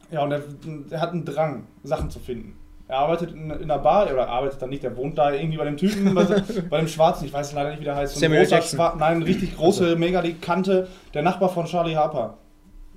ja, 0.10 0.24
und 0.24 0.32
er, 0.32 0.42
er 0.90 1.00
hat 1.00 1.12
einen 1.12 1.26
Drang, 1.26 1.68
Sachen 1.84 2.10
zu 2.10 2.18
finden. 2.20 2.56
Er 2.88 2.98
arbeitet 3.00 3.32
in, 3.32 3.50
in 3.50 3.64
einer 3.72 3.80
Bar, 3.80 4.12
oder 4.12 4.28
arbeitet 4.28 4.62
dann 4.62 4.70
nicht, 4.70 4.84
der 4.84 4.96
wohnt 4.98 5.18
da 5.18 5.32
irgendwie 5.34 5.58
bei 5.58 5.64
dem 5.66 5.78
Typen, 5.78 6.14
bei, 6.14 6.24
bei 6.70 6.80
dem 6.80 6.88
Schwarzen, 6.88 7.26
ich 7.26 7.34
weiß 7.34 7.54
leider 7.54 7.70
nicht, 7.70 7.80
wie 7.80 7.86
der 7.86 7.96
heißt. 7.96 8.14
So 8.14 8.18
ein 8.20 8.22
Samuel 8.22 8.42
großer 8.44 8.56
Jackson. 8.58 9.00
Nein, 9.00 9.24
richtig 9.24 9.56
große, 9.56 9.96
mega 9.96 10.22
die 10.22 10.34
Kante, 10.34 10.88
der 11.14 11.22
Nachbar 11.22 11.50
von 11.50 11.66
Charlie 11.66 11.96
Harper. 11.96 12.38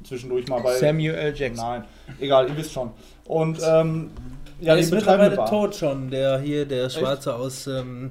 Zwischendurch 0.04 0.46
mal 0.48 0.60
bei. 0.60 0.74
Samuel 0.74 1.14
L. 1.14 1.34
Jackson. 1.36 1.64
Nein, 1.66 1.84
egal, 2.20 2.48
ihr 2.48 2.56
wisst 2.56 2.72
schon. 2.72 2.90
Und 3.26 3.58
ähm, 3.64 4.10
ja, 4.60 4.74
der 4.74 4.78
ist 4.82 4.92
mittlerweile 4.92 5.36
Bar. 5.36 5.48
tot 5.48 5.74
schon, 5.76 6.10
der 6.10 6.38
hier, 6.40 6.64
der 6.66 6.88
Schwarze 6.90 7.34
aus, 7.34 7.66
ähm, 7.66 8.08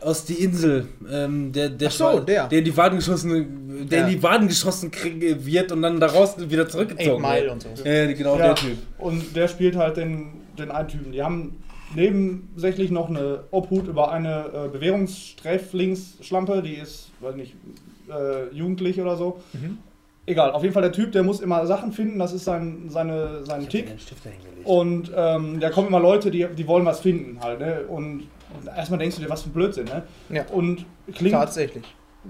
aus 0.00 0.24
die 0.24 0.34
Insel. 0.34 0.86
Ähm, 1.10 1.52
der, 1.52 1.68
der, 1.70 1.88
Ach 1.88 1.92
so, 1.92 2.20
der. 2.20 2.48
der 2.48 2.58
in 2.58 2.64
die 2.64 2.76
Waden 2.76 2.98
geschossen, 2.98 3.88
der 3.90 4.00
Ja. 4.00 4.06
in 4.06 4.10
die 4.12 4.22
Waden 4.22 4.48
geschossen 4.48 4.90
krieg- 4.90 5.44
wird 5.44 5.70
und 5.72 5.82
dann 5.82 5.98
daraus 6.00 6.36
wieder 6.38 6.62
Eight 6.64 6.70
zurückgezogen 6.72 7.22
Mile 7.22 7.42
wird. 7.42 7.52
und 7.52 7.60
so. 7.78 7.84
Ja, 7.84 8.06
genau 8.12 8.38
Ja. 8.38 8.46
der 8.48 8.54
Typ. 8.56 8.78
Und 8.98 9.34
der 9.36 9.48
spielt 9.48 9.76
halt 9.76 9.96
den, 9.96 10.42
den 10.58 10.70
einen 10.70 10.88
Typen. 10.88 11.12
Die 11.12 11.22
haben 11.22 11.56
nebensächlich 11.94 12.90
noch 12.90 13.08
eine 13.08 13.44
Obhut 13.50 13.86
über 13.86 14.10
eine 14.10 14.46
äh, 14.46 14.68
Bewährungssträflingsschlampe, 14.68 16.62
die 16.62 16.74
ist, 16.74 17.10
weiß 17.20 17.36
nicht, 17.36 17.54
äh, 18.08 18.54
jugendlich 18.54 19.00
oder 19.00 19.16
so. 19.16 19.40
Mhm. 19.52 19.78
Egal, 20.26 20.52
auf 20.52 20.62
jeden 20.62 20.72
Fall 20.72 20.82
der 20.82 20.92
Typ, 20.92 21.12
der 21.12 21.22
muss 21.22 21.40
immer 21.40 21.66
Sachen 21.66 21.92
finden, 21.92 22.18
das 22.18 22.32
ist 22.32 22.44
sein, 22.44 22.86
seine, 22.88 23.44
sein 23.44 23.68
Tick. 23.68 23.94
Und 24.64 25.12
ähm, 25.14 25.60
da 25.60 25.68
kommen 25.68 25.88
immer 25.88 26.00
Leute, 26.00 26.30
die, 26.30 26.46
die 26.46 26.66
wollen 26.66 26.86
was 26.86 27.00
finden 27.00 27.40
halt. 27.42 27.60
Ne? 27.60 27.84
Und 27.86 28.24
erstmal 28.74 28.98
denkst 28.98 29.16
du 29.16 29.22
dir, 29.22 29.28
was 29.28 29.42
für 29.42 29.50
ein 29.50 29.52
Blödsinn. 29.52 29.84
Ne? 29.84 30.02
Ja. 30.30 30.46
Und 30.50 30.86
klingt, 31.12 31.34
Tatsächlich. 31.34 31.84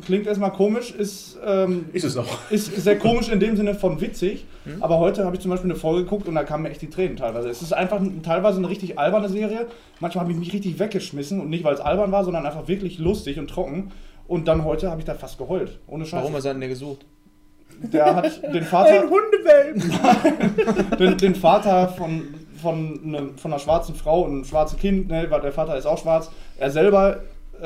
Klingt 0.05 0.27
erstmal 0.27 0.53
komisch, 0.53 0.91
ist, 0.91 1.39
ähm, 1.45 1.87
Ist 1.93 2.05
es 2.05 2.17
auch. 2.17 2.51
ist 2.51 2.75
sehr 2.77 2.99
komisch 2.99 3.29
in 3.29 3.41
dem 3.41 3.57
Sinne 3.57 3.75
von 3.75 4.01
witzig. 4.01 4.47
Mhm. 4.65 4.83
Aber 4.83 4.99
heute 4.99 5.25
habe 5.25 5.37
ich 5.37 5.43
zum 5.43 5.51
Beispiel 5.51 5.71
eine 5.71 5.79
Folge 5.79 6.05
geguckt 6.05 6.29
und 6.29 6.35
da 6.35 6.45
kamen 6.45 6.65
mir 6.65 6.71
echt 6.71 6.83
die 6.83 6.91
Tränen 6.91 7.17
teilweise. 7.17 7.49
Es 7.49 7.63
ist 7.63 7.73
einfach 7.73 8.01
ein, 8.01 8.23
teilweise 8.23 8.59
eine 8.59 8.69
richtig 8.69 8.99
alberne 8.99 9.29
Serie. 9.29 9.67
Manchmal 10.01 10.25
habe 10.25 10.33
ich 10.33 10.39
mich 10.39 10.53
richtig 10.53 10.79
weggeschmissen 10.79 11.41
und 11.41 11.51
nicht, 11.51 11.65
weil 11.65 11.75
es 11.75 11.81
albern 11.81 12.13
war, 12.13 12.25
sondern 12.25 12.47
einfach 12.47 12.69
wirklich 12.69 12.99
lustig 12.99 13.39
und 13.39 13.49
trocken. 13.49 13.93
Und 14.27 14.49
dann 14.49 14.65
heute 14.65 14.91
habe 14.91 15.01
ich 15.01 15.05
da 15.05 15.15
fast 15.15 15.39
geheult. 15.39 15.79
Ohne 15.87 16.07
Scheiß. 16.07 16.23
Warum 16.23 16.35
hat 16.35 16.45
er 16.45 16.55
denn 16.55 16.69
gesucht? 16.69 17.05
Der 17.93 18.15
hat 18.15 18.43
den 18.55 18.65
Vater, 18.65 19.05
Hundewelpen! 19.09 19.93
den, 20.99 21.19
den 21.19 21.35
Vater 21.35 21.89
von, 21.89 22.23
von, 22.63 23.01
einem, 23.05 23.37
von 23.37 23.53
einer 23.53 23.61
schwarzen 23.61 23.95
Frau 23.95 24.23
und 24.23 24.33
einem 24.33 24.45
schwarzen 24.45 24.79
Kind, 24.79 25.09
ne, 25.09 25.27
weil 25.29 25.41
der 25.41 25.53
Vater 25.53 25.77
ist 25.77 25.87
auch 25.87 25.99
schwarz. 25.99 26.31
Er 26.57 26.71
selber, 26.71 27.21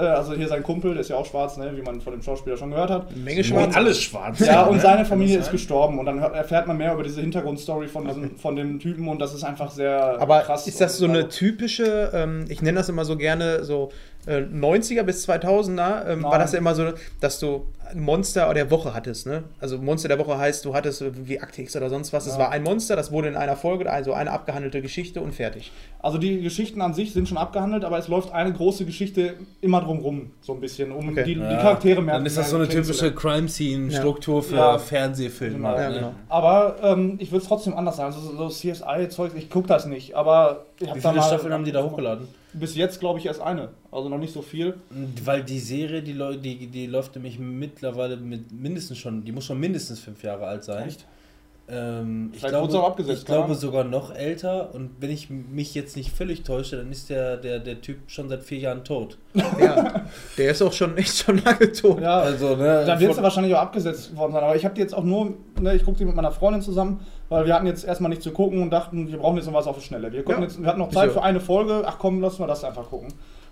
also 0.06 0.34
hier 0.34 0.48
sein 0.48 0.62
Kumpel, 0.62 0.92
der 0.92 1.00
ist 1.00 1.10
ja 1.10 1.16
auch 1.16 1.26
schwarz, 1.26 1.56
ne, 1.56 1.72
wie 1.76 1.82
man 1.82 2.00
von 2.00 2.12
dem 2.12 2.22
Schauspieler 2.22 2.56
schon 2.56 2.70
gehört 2.70 2.90
hat. 2.90 3.16
Menge 3.16 3.40
Und 3.40 3.44
Schwarz. 3.44 3.76
alles 3.76 4.00
schwarz. 4.00 4.38
Ja, 4.40 4.64
und 4.64 4.76
ne? 4.76 4.82
seine 4.82 5.04
Familie 5.04 5.38
ist 5.38 5.50
gestorben 5.50 5.98
und 5.98 6.06
dann 6.06 6.18
erfährt 6.18 6.66
man 6.66 6.76
mehr 6.76 6.94
über 6.94 7.02
diese 7.02 7.20
Hintergrundstory 7.20 7.88
von, 7.88 8.06
diesem, 8.06 8.36
von 8.36 8.56
dem 8.56 8.78
Typen 8.78 9.08
und 9.08 9.20
das 9.20 9.34
ist 9.34 9.44
einfach 9.44 9.70
sehr 9.70 10.20
Aber 10.20 10.40
krass. 10.40 10.66
ist 10.66 10.80
das 10.80 10.98
so 10.98 11.06
eine 11.06 11.28
typische, 11.28 12.10
ähm, 12.14 12.44
ich 12.48 12.62
nenne 12.62 12.78
das 12.78 12.88
immer 12.88 13.04
so 13.04 13.16
gerne 13.16 13.64
so 13.64 13.90
äh, 14.28 14.40
90er 14.42 15.02
bis 15.02 15.28
2000er, 15.28 16.06
ähm, 16.08 16.22
war 16.22 16.38
das 16.38 16.52
ja 16.52 16.58
immer 16.58 16.74
so, 16.74 16.92
dass 17.20 17.38
du 17.40 17.66
ein 17.90 18.00
Monster 18.00 18.52
der 18.52 18.70
Woche 18.70 18.92
hattest, 18.92 19.26
ne? 19.26 19.44
Also 19.60 19.78
Monster 19.78 20.08
der 20.08 20.18
Woche 20.18 20.36
heißt, 20.36 20.62
du 20.66 20.74
hattest 20.74 21.00
äh, 21.00 21.10
wie 21.26 21.40
Akte 21.40 21.62
X 21.62 21.74
oder 21.74 21.88
sonst 21.88 22.12
was, 22.12 22.26
es 22.26 22.34
Ja. 22.34 22.40
war 22.40 22.50
ein 22.50 22.62
Monster, 22.62 22.96
das 22.96 23.10
wurde 23.10 23.28
in 23.28 23.36
einer 23.36 23.56
Folge, 23.56 23.90
also 23.90 24.12
eine 24.12 24.30
abgehandelte 24.30 24.82
Geschichte 24.82 25.22
und 25.22 25.34
fertig. 25.34 25.72
Also 26.00 26.18
die 26.18 26.42
Geschichten 26.42 26.82
an 26.82 26.92
sich 26.92 27.14
sind 27.14 27.28
schon 27.28 27.38
abgehandelt, 27.38 27.84
aber 27.84 27.96
es 27.98 28.08
läuft 28.08 28.30
eine 28.32 28.52
große 28.52 28.84
Geschichte 28.84 29.34
immer 29.62 29.80
drumrum, 29.80 30.32
so 30.42 30.52
ein 30.52 30.60
bisschen, 30.60 30.92
um 30.92 31.08
Okay. 31.08 31.24
die, 31.24 31.34
die 31.36 31.40
Ja, 31.40 31.56
Charaktere 31.56 32.02
mehr 32.02 32.14
Dann 32.16 32.26
ist 32.26 32.36
das 32.36 32.50
so 32.50 32.56
eine 32.56 32.68
typische. 32.68 33.14
Crime-Scene-Struktur 33.14 34.42
für 34.42 34.56
Ja. 34.56 34.78
Fernsehfilme. 34.78 35.56
Genau. 35.56 35.68
halt, 35.68 35.78
Ja, 35.80 35.88
ne? 35.88 35.94
genau. 35.96 36.12
Aber 36.28 36.76
ähm, 36.82 37.14
ich 37.18 37.30
würde 37.30 37.42
es 37.42 37.48
trotzdem 37.48 37.74
anders 37.74 37.96
sagen. 37.96 38.12
Also 38.14 38.36
so 38.36 38.48
CSI-Zeug, 38.48 39.32
ich 39.36 39.48
gucke 39.50 39.66
das 39.68 39.86
nicht, 39.86 40.14
aber 40.14 40.66
ich 40.78 40.88
habe 40.88 40.98
Wie 40.98 41.02
da 41.02 41.08
viele 41.10 41.20
mal. 41.22 41.26
Staffeln 41.26 41.52
haben 41.52 41.64
die 41.64 41.72
da 41.72 41.82
hochgeladen? 41.82 42.28
Bis 42.54 42.74
jetzt 42.76 42.98
glaube 43.00 43.18
ich 43.18 43.26
erst 43.26 43.40
eine. 43.40 43.68
Also 43.92 44.08
noch 44.08 44.18
nicht 44.18 44.32
so 44.32 44.42
viel. 44.42 44.74
Weil 45.24 45.42
die 45.44 45.58
Serie, 45.60 46.02
die, 46.02 46.14
Leu- 46.14 46.36
die, 46.36 46.66
die 46.66 46.86
läuft 46.86 47.14
nämlich 47.14 47.38
mittlerweile 47.38 48.16
mit 48.16 48.50
mindestens 48.52 48.98
schon, 48.98 49.24
die 49.24 49.32
muss 49.32 49.44
schon 49.44 49.60
mindestens 49.60 50.00
fünf 50.00 50.22
Jahre 50.22 50.46
alt 50.46 50.64
sein. 50.64 50.88
Echt? 50.88 51.04
Ähm, 51.70 52.30
ich 52.32 52.38
Vielleicht 52.40 52.52
glaube, 52.54 52.68
wird's 52.72 52.82
auch 52.82 52.86
abgesetzt, 52.88 53.18
ich 53.20 53.24
glaube 53.26 53.54
sogar 53.54 53.84
noch 53.84 54.14
älter 54.14 54.74
und 54.74 54.88
wenn 55.00 55.10
ich 55.10 55.28
mich 55.28 55.74
jetzt 55.74 55.96
nicht 55.98 56.10
völlig 56.16 56.42
täusche, 56.42 56.78
dann 56.78 56.90
ist 56.90 57.10
der, 57.10 57.36
der, 57.36 57.58
der 57.58 57.82
Typ 57.82 57.98
schon 58.06 58.30
seit 58.30 58.42
vier 58.42 58.58
Jahren 58.58 58.84
tot. 58.84 59.18
Ja, 59.60 60.06
der 60.38 60.50
ist 60.52 60.62
auch 60.62 60.72
schon 60.72 60.96
echt 60.96 61.14
schon 61.18 61.42
lange 61.44 61.70
tot. 61.72 62.00
Ja, 62.00 62.20
Also, 62.20 62.56
ne? 62.56 62.84
Dann 62.86 62.98
wird 62.98 63.12
es 63.12 63.22
wahrscheinlich 63.22 63.54
auch 63.54 63.60
abgesetzt 63.60 64.16
worden 64.16 64.32
sein. 64.32 64.42
Aber 64.44 64.56
ich 64.56 64.64
habe 64.64 64.74
die 64.74 64.80
jetzt 64.80 64.94
auch 64.94 65.04
nur, 65.04 65.34
ne, 65.60 65.74
ich 65.76 65.84
gucke 65.84 65.98
die 65.98 66.06
mit 66.06 66.14
meiner 66.16 66.32
Freundin 66.32 66.62
zusammen, 66.62 67.00
weil 67.28 67.46
wir 67.46 67.54
hatten 67.54 67.66
jetzt 67.66 67.84
erstmal 67.84 68.10
nicht 68.10 68.22
zu 68.22 68.30
gucken 68.32 68.62
und 68.62 68.70
dachten, 68.70 69.08
wir 69.08 69.18
brauchen 69.18 69.36
jetzt 69.36 69.46
noch 69.46 69.54
was 69.54 69.66
auf 69.66 69.76
die 69.78 69.84
Schnelle. 69.84 70.12
Wir, 70.12 70.22
gucken 70.22 70.42
Ja. 70.42 70.48
jetzt, 70.48 70.60
wir 70.60 70.68
hatten 70.68 70.78
noch 70.78 70.90
Zeit 70.90 71.12
für 71.12 71.22
eine 71.22 71.40
Folge, 71.40 71.82
ach 71.86 71.98
komm, 71.98 72.20
lass 72.20 72.38
mal 72.38 72.46
das 72.46 72.64
einfach 72.64 72.88
gucken. 72.88 73.08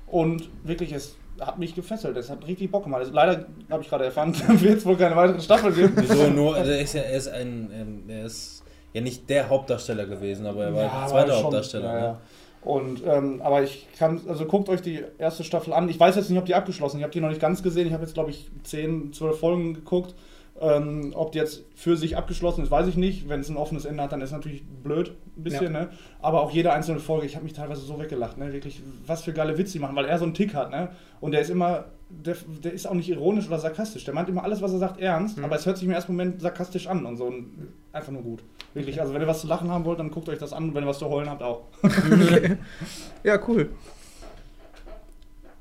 Und 0.07 0.49
wirklich, 0.65 0.93
es 0.93 1.17
hat 1.41 1.59
mich 1.59 1.75
gefesselt, 1.75 2.17
es 2.17 2.31
hat 2.31 2.47
richtig 2.47 2.71
Bock 2.71 2.85
gemacht. 2.85 3.01
Also, 3.01 3.13
leider 3.13 3.47
habe 3.71 3.83
ich 3.83 3.89
gerade 3.89 4.05
erfahren, 4.05 4.35
wird 4.61 4.79
es 4.79 4.87
wohl 4.87 4.97
keine 4.97 5.17
weitere 5.17 5.41
Staffel 5.41 5.73
geben. 5.73 5.93
Wieso 5.97 6.29
nur? 6.31 6.55
Also 6.55 6.71
er 6.71 6.81
ist 6.81 6.95
ja 6.95 7.03
er 7.03 7.17
ist 7.17 7.29
ein, 7.29 7.71
ähm, 7.75 8.03
er 8.09 8.25
ist 8.27 8.63
ja 8.95 9.01
nicht 9.03 9.29
der 9.29 9.49
Hauptdarsteller 9.49 10.07
gewesen, 10.07 10.47
aber 10.47 10.65
er 10.65 10.75
war 10.75 10.83
der 10.83 11.07
zweite 11.09 11.33
schon, 11.33 11.43
Hauptdarsteller. 11.45 11.87
ja, 11.87 11.95
ne? 11.95 12.01
ja. 12.07 12.21
Und, 12.63 13.03
ähm, 13.07 13.43
aber 13.45 13.63
ich 13.63 13.87
kann, 13.97 14.21
also 14.27 14.45
guckt 14.45 14.69
euch 14.69 14.81
die 14.83 15.05
erste 15.19 15.45
Staffel 15.45 15.73
an. 15.73 15.89
Ich 15.89 16.01
weiß 16.01 16.17
jetzt 16.17 16.31
nicht, 16.31 16.39
ob 16.39 16.47
die 16.47 16.55
abgeschlossen 16.57 16.97
ist. 16.97 17.01
Ich 17.01 17.05
habe 17.05 17.13
die 17.13 17.21
noch 17.21 17.29
nicht 17.29 17.41
ganz 17.41 17.63
gesehen. 17.63 17.87
Ich 17.87 17.93
habe 17.93 18.03
jetzt, 18.03 18.15
glaube 18.15 18.31
ich, 18.31 18.49
10, 18.65 19.13
12 19.13 19.39
Folgen 19.39 19.75
geguckt. 19.75 20.15
Ähm, 20.59 21.13
ob 21.15 21.33
die 21.33 21.39
jetzt 21.39 21.65
für 21.75 21.99
sich 21.99 22.17
abgeschlossen 22.17 22.63
ist, 22.65 22.71
weiß 22.71 22.87
ich 22.87 22.97
nicht. 22.97 23.29
Wenn 23.29 23.41
es 23.41 23.51
ein 23.51 23.59
offenes 23.59 23.85
Ende 23.85 24.03
hat, 24.03 24.13
dann 24.13 24.23
ist 24.23 24.31
es 24.31 24.33
natürlich 24.33 24.65
blöd, 24.65 25.13
ein 25.37 25.43
bisschen, 25.43 25.71
ne? 25.73 25.91
Aber 26.23 26.41
auch 26.41 26.51
jede 26.51 26.73
einzelne 26.73 26.99
Folge, 26.99 27.27
ich 27.27 27.35
habe 27.35 27.45
mich 27.45 27.53
teilweise 27.53 27.83
so 27.83 27.99
weggelacht, 27.99 28.39
ne? 28.39 28.53
Wirklich, 28.55 28.83
was 29.07 29.23
für 29.23 29.35
geile 29.35 29.59
Witze 29.59 29.75
die 29.75 29.79
machen, 29.81 29.95
weil 29.97 30.07
er 30.07 30.19
so 30.19 30.25
einen 30.25 30.33
Tick 30.33 30.55
hat, 30.55 30.71
ne? 30.71 30.89
Und 31.21 31.33
der 31.33 31.43
ist 31.43 31.51
immer, 31.51 31.85
der, 32.09 32.37
der 32.65 32.73
ist 32.73 32.87
auch 32.87 32.95
nicht 32.95 33.11
ironisch 33.11 33.47
oder 33.49 33.59
sarkastisch. 33.59 34.05
Der 34.07 34.15
meint 34.15 34.31
immer 34.31 34.45
alles, 34.45 34.63
was 34.63 34.73
er 34.73 34.79
sagt, 34.79 34.99
ernst, 34.99 35.37
Mhm. 35.37 35.45
aber 35.45 35.57
es 35.57 35.67
hört 35.67 35.77
sich 35.77 35.87
im 35.87 35.93
ersten 35.93 36.13
Moment 36.13 36.41
sarkastisch 36.41 36.87
an 36.87 37.05
und 37.05 37.17
so. 37.19 37.25
Und 37.27 37.51
einfach 37.93 38.13
nur 38.13 38.23
gut. 38.23 38.43
Wirklich, 38.73 38.99
also 39.01 39.13
wenn 39.13 39.21
ihr 39.21 39.27
was 39.29 39.43
zu 39.43 39.47
lachen 39.49 39.71
haben 39.71 39.85
wollt, 39.85 39.99
dann 39.99 40.11
guckt 40.11 40.29
euch 40.31 40.39
das 40.39 40.55
an. 40.55 40.65
Und 40.71 40.75
wenn 40.75 40.85
ihr 40.85 40.89
was 40.89 40.99
zu 41.01 41.09
heulen 41.11 41.29
habt, 41.29 41.43
auch. 41.43 41.65
Ja, 43.25 43.39
cool. 43.47 43.71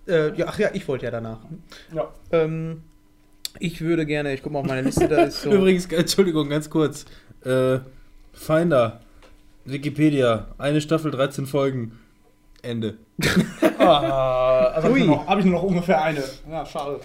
Äh, 0.07 0.33
ja, 0.37 0.45
ach 0.47 0.59
ja, 0.59 0.69
ich 0.73 0.87
wollte 0.87 1.05
ja 1.05 1.11
danach. 1.11 1.39
Ja. 1.93 2.09
Ähm, 2.31 2.83
ich 3.59 3.81
würde 3.81 4.05
gerne, 4.05 4.33
ich 4.33 4.41
gucke 4.43 4.53
mal 4.53 4.59
auf 4.59 4.65
meine 4.67 4.81
Liste, 4.81 5.07
da 5.07 5.23
ist 5.23 5.41
so. 5.43 5.51
Übrigens, 5.51 5.85
Entschuldigung, 5.87 6.49
ganz 6.49 6.69
kurz. 6.69 7.05
Äh, 7.43 7.79
Finder, 8.33 9.01
Wikipedia, 9.65 10.47
eine 10.57 10.81
Staffel, 10.81 11.11
13 11.11 11.45
Folgen. 11.45 11.99
Ende. 12.61 12.97
Ah, 13.77 14.71
also 14.73 14.87
habe 14.87 14.97
ich, 14.97 15.03
Ui. 15.03 15.07
nur 15.07 15.17
noch- 15.17 15.27
hab 15.27 15.37
ich 15.39 15.45
nur 15.45 15.53
noch 15.55 15.63
ungefähr 15.63 16.01
eine. 16.01 16.23
Ja, 16.49 16.65
schade. 16.65 16.99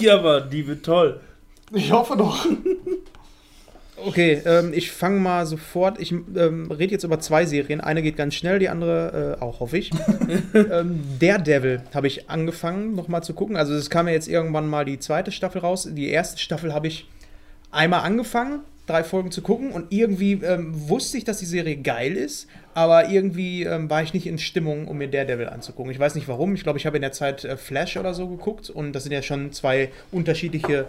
ja, 0.00 0.18
aber 0.18 0.40
die 0.40 0.66
wird 0.66 0.84
toll. 0.84 1.20
Ich 1.72 1.92
hoffe 1.92 2.16
doch. 2.16 2.44
Okay, 3.96 4.42
ähm, 4.44 4.72
ich 4.74 4.90
fange 4.90 5.20
mal 5.20 5.46
sofort. 5.46 6.00
Ich 6.00 6.12
ähm, 6.12 6.70
rede 6.70 6.92
jetzt 6.92 7.04
über 7.04 7.18
zwei 7.18 7.46
Serien. 7.46 7.80
Eine 7.80 8.02
geht 8.02 8.16
ganz 8.16 8.34
schnell, 8.34 8.58
die 8.58 8.68
andere 8.68 9.36
äh, 9.38 9.42
auch, 9.42 9.60
hoffe 9.60 9.78
ich. 9.78 9.90
ähm, 10.54 11.02
Daredevil 11.18 11.82
habe 11.94 12.06
ich 12.06 12.28
angefangen, 12.28 12.94
nochmal 12.94 13.22
zu 13.22 13.32
gucken. 13.32 13.56
Also, 13.56 13.74
es 13.74 13.90
kam 13.90 14.06
ja 14.06 14.14
jetzt 14.14 14.28
irgendwann 14.28 14.68
mal 14.68 14.84
die 14.84 14.98
zweite 14.98 15.32
Staffel 15.32 15.60
raus. 15.60 15.88
Die 15.90 16.10
erste 16.10 16.38
Staffel 16.38 16.74
habe 16.74 16.88
ich 16.88 17.08
einmal 17.70 18.00
angefangen, 18.00 18.60
drei 18.86 19.02
Folgen 19.04 19.30
zu 19.30 19.42
gucken 19.42 19.72
und 19.72 19.92
irgendwie 19.92 20.32
ähm, 20.34 20.88
wusste 20.88 21.18
ich, 21.18 21.24
dass 21.24 21.38
die 21.38 21.46
Serie 21.46 21.76
geil 21.76 22.12
ist, 22.12 22.46
aber 22.76 23.08
irgendwie 23.08 23.64
ähm, 23.64 23.88
war 23.90 24.02
ich 24.02 24.12
nicht 24.12 24.26
in 24.26 24.38
Stimmung, 24.38 24.86
um 24.86 24.98
mir 24.98 25.08
Daredevil 25.08 25.48
anzugucken. 25.48 25.90
Ich 25.90 25.98
weiß 25.98 26.14
nicht 26.14 26.28
warum. 26.28 26.54
Ich 26.54 26.62
glaube, 26.62 26.78
ich 26.78 26.86
habe 26.86 26.96
in 26.96 27.02
der 27.02 27.12
Zeit 27.12 27.44
äh, 27.44 27.56
Flash 27.56 27.96
oder 27.96 28.14
so 28.14 28.28
geguckt 28.28 28.70
und 28.70 28.92
das 28.92 29.02
sind 29.02 29.12
ja 29.12 29.22
schon 29.22 29.50
zwei 29.52 29.90
unterschiedliche 30.12 30.86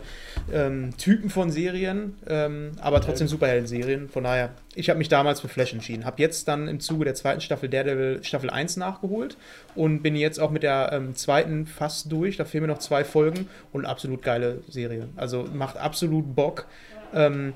ähm, 0.53 0.95
Typen 0.97 1.29
von 1.29 1.49
Serien, 1.49 2.15
ähm, 2.27 2.73
aber 2.81 3.01
trotzdem 3.01 3.27
Superhelden-Serien. 3.27 4.09
Von 4.09 4.25
daher, 4.25 4.51
ich 4.75 4.89
habe 4.89 4.99
mich 4.99 5.09
damals 5.09 5.39
für 5.39 5.47
Flash 5.47 5.73
entschieden. 5.73 6.05
Habe 6.05 6.21
jetzt 6.21 6.47
dann 6.47 6.67
im 6.67 6.79
Zuge 6.79 7.05
der 7.05 7.15
zweiten 7.15 7.41
Staffel 7.41 7.69
Daredevil 7.69 8.23
Staffel 8.23 8.49
1 8.49 8.77
nachgeholt 8.77 9.37
und 9.73 10.03
bin 10.03 10.15
jetzt 10.15 10.39
auch 10.39 10.51
mit 10.51 10.63
der 10.63 10.91
ähm, 10.91 11.15
zweiten 11.15 11.65
fast 11.65 12.11
durch. 12.11 12.37
Da 12.37 12.45
fehlen 12.45 12.63
mir 12.63 12.67
noch 12.67 12.79
zwei 12.79 13.03
Folgen 13.03 13.47
und 13.71 13.85
absolut 13.85 14.21
geile 14.21 14.61
Serie. 14.67 15.07
Also 15.15 15.47
macht 15.53 15.77
absolut 15.77 16.35
Bock. 16.35 16.67
Ähm, 17.13 17.53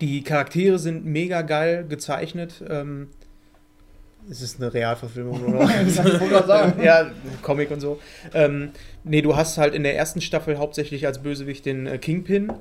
die 0.00 0.22
Charaktere 0.22 0.78
sind 0.78 1.04
mega 1.04 1.42
geil 1.42 1.86
gezeichnet. 1.88 2.62
Ähm, 2.68 3.08
es 4.28 4.42
ist 4.42 4.60
eine 4.60 4.74
Realverfilmung 4.74 5.66
sagen. 5.88 6.82
ja, 6.82 7.10
Comic 7.42 7.70
und 7.70 7.80
so. 7.80 8.00
Ähm, 8.34 8.70
nee, 9.04 9.22
du 9.22 9.36
hast 9.36 9.56
halt 9.58 9.74
in 9.74 9.82
der 9.82 9.96
ersten 9.96 10.20
Staffel 10.20 10.58
hauptsächlich 10.58 11.06
als 11.06 11.22
Bösewicht 11.22 11.64
den 11.64 11.86
äh, 11.86 11.98
Kingpin, 11.98 12.52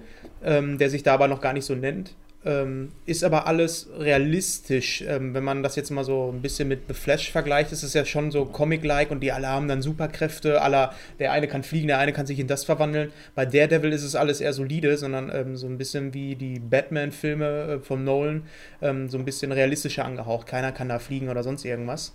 ähm, 0.44 0.78
der 0.78 0.90
sich 0.90 1.04
da 1.04 1.14
aber 1.14 1.28
noch 1.28 1.42
gar 1.42 1.54
nicht 1.54 1.66
so 1.66 1.74
nennt. 1.76 2.14
Ähm, 2.46 2.92
ist 3.08 3.24
aber 3.24 3.48
alles 3.48 3.90
realistisch. 3.98 5.04
Ähm, 5.08 5.34
wenn 5.34 5.44
man 5.44 5.64
das 5.64 5.76
jetzt 5.76 5.90
mal 5.90 6.04
so 6.04 6.32
ein 6.32 6.44
bisschen 6.44 6.68
mit 6.68 6.82
The 6.88 6.94
Flash 6.94 7.32
vergleicht, 7.32 7.72
ist 7.72 7.82
es 7.82 7.96
ja 7.96 8.06
schon 8.06 8.30
so 8.30 8.46
Comic-like 8.46 9.10
und 9.10 9.22
die 9.22 9.32
alle 9.32 9.48
haben 9.48 9.68
dann 9.68 9.82
Superkräfte. 9.82 10.62
Aller, 10.62 10.94
der 11.18 11.32
eine 11.32 11.48
kann 11.48 11.64
fliegen, 11.64 11.88
der 11.88 11.98
eine 11.98 12.14
kann 12.14 12.28
sich 12.28 12.40
in 12.40 12.48
das 12.48 12.64
verwandeln. 12.64 13.12
Bei 13.34 13.48
Daredevil 13.48 13.92
ist 13.92 14.04
es 14.04 14.16
alles 14.16 14.42
eher 14.42 14.54
solide, 14.54 14.96
sondern 14.98 15.32
ähm, 15.34 15.58
so 15.58 15.66
ein 15.66 15.80
bisschen 15.80 16.14
wie 16.14 16.36
die 16.36 16.60
Batman-Filme 16.60 17.46
äh, 17.46 17.80
von 17.80 18.04
Nolan, 18.04 18.44
ähm, 18.82 19.10
so 19.10 19.18
ein 19.18 19.26
bisschen 19.26 19.52
realistischer 19.52 20.06
angehaucht. 20.06 20.46
Keiner 20.46 20.72
kann 20.72 20.88
da 20.88 21.00
fliegen 21.00 21.30
oder 21.30 21.42
sonst 21.42 21.66
irgendwas. 21.66 22.14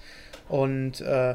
Und 0.48 1.00
äh, 1.00 1.34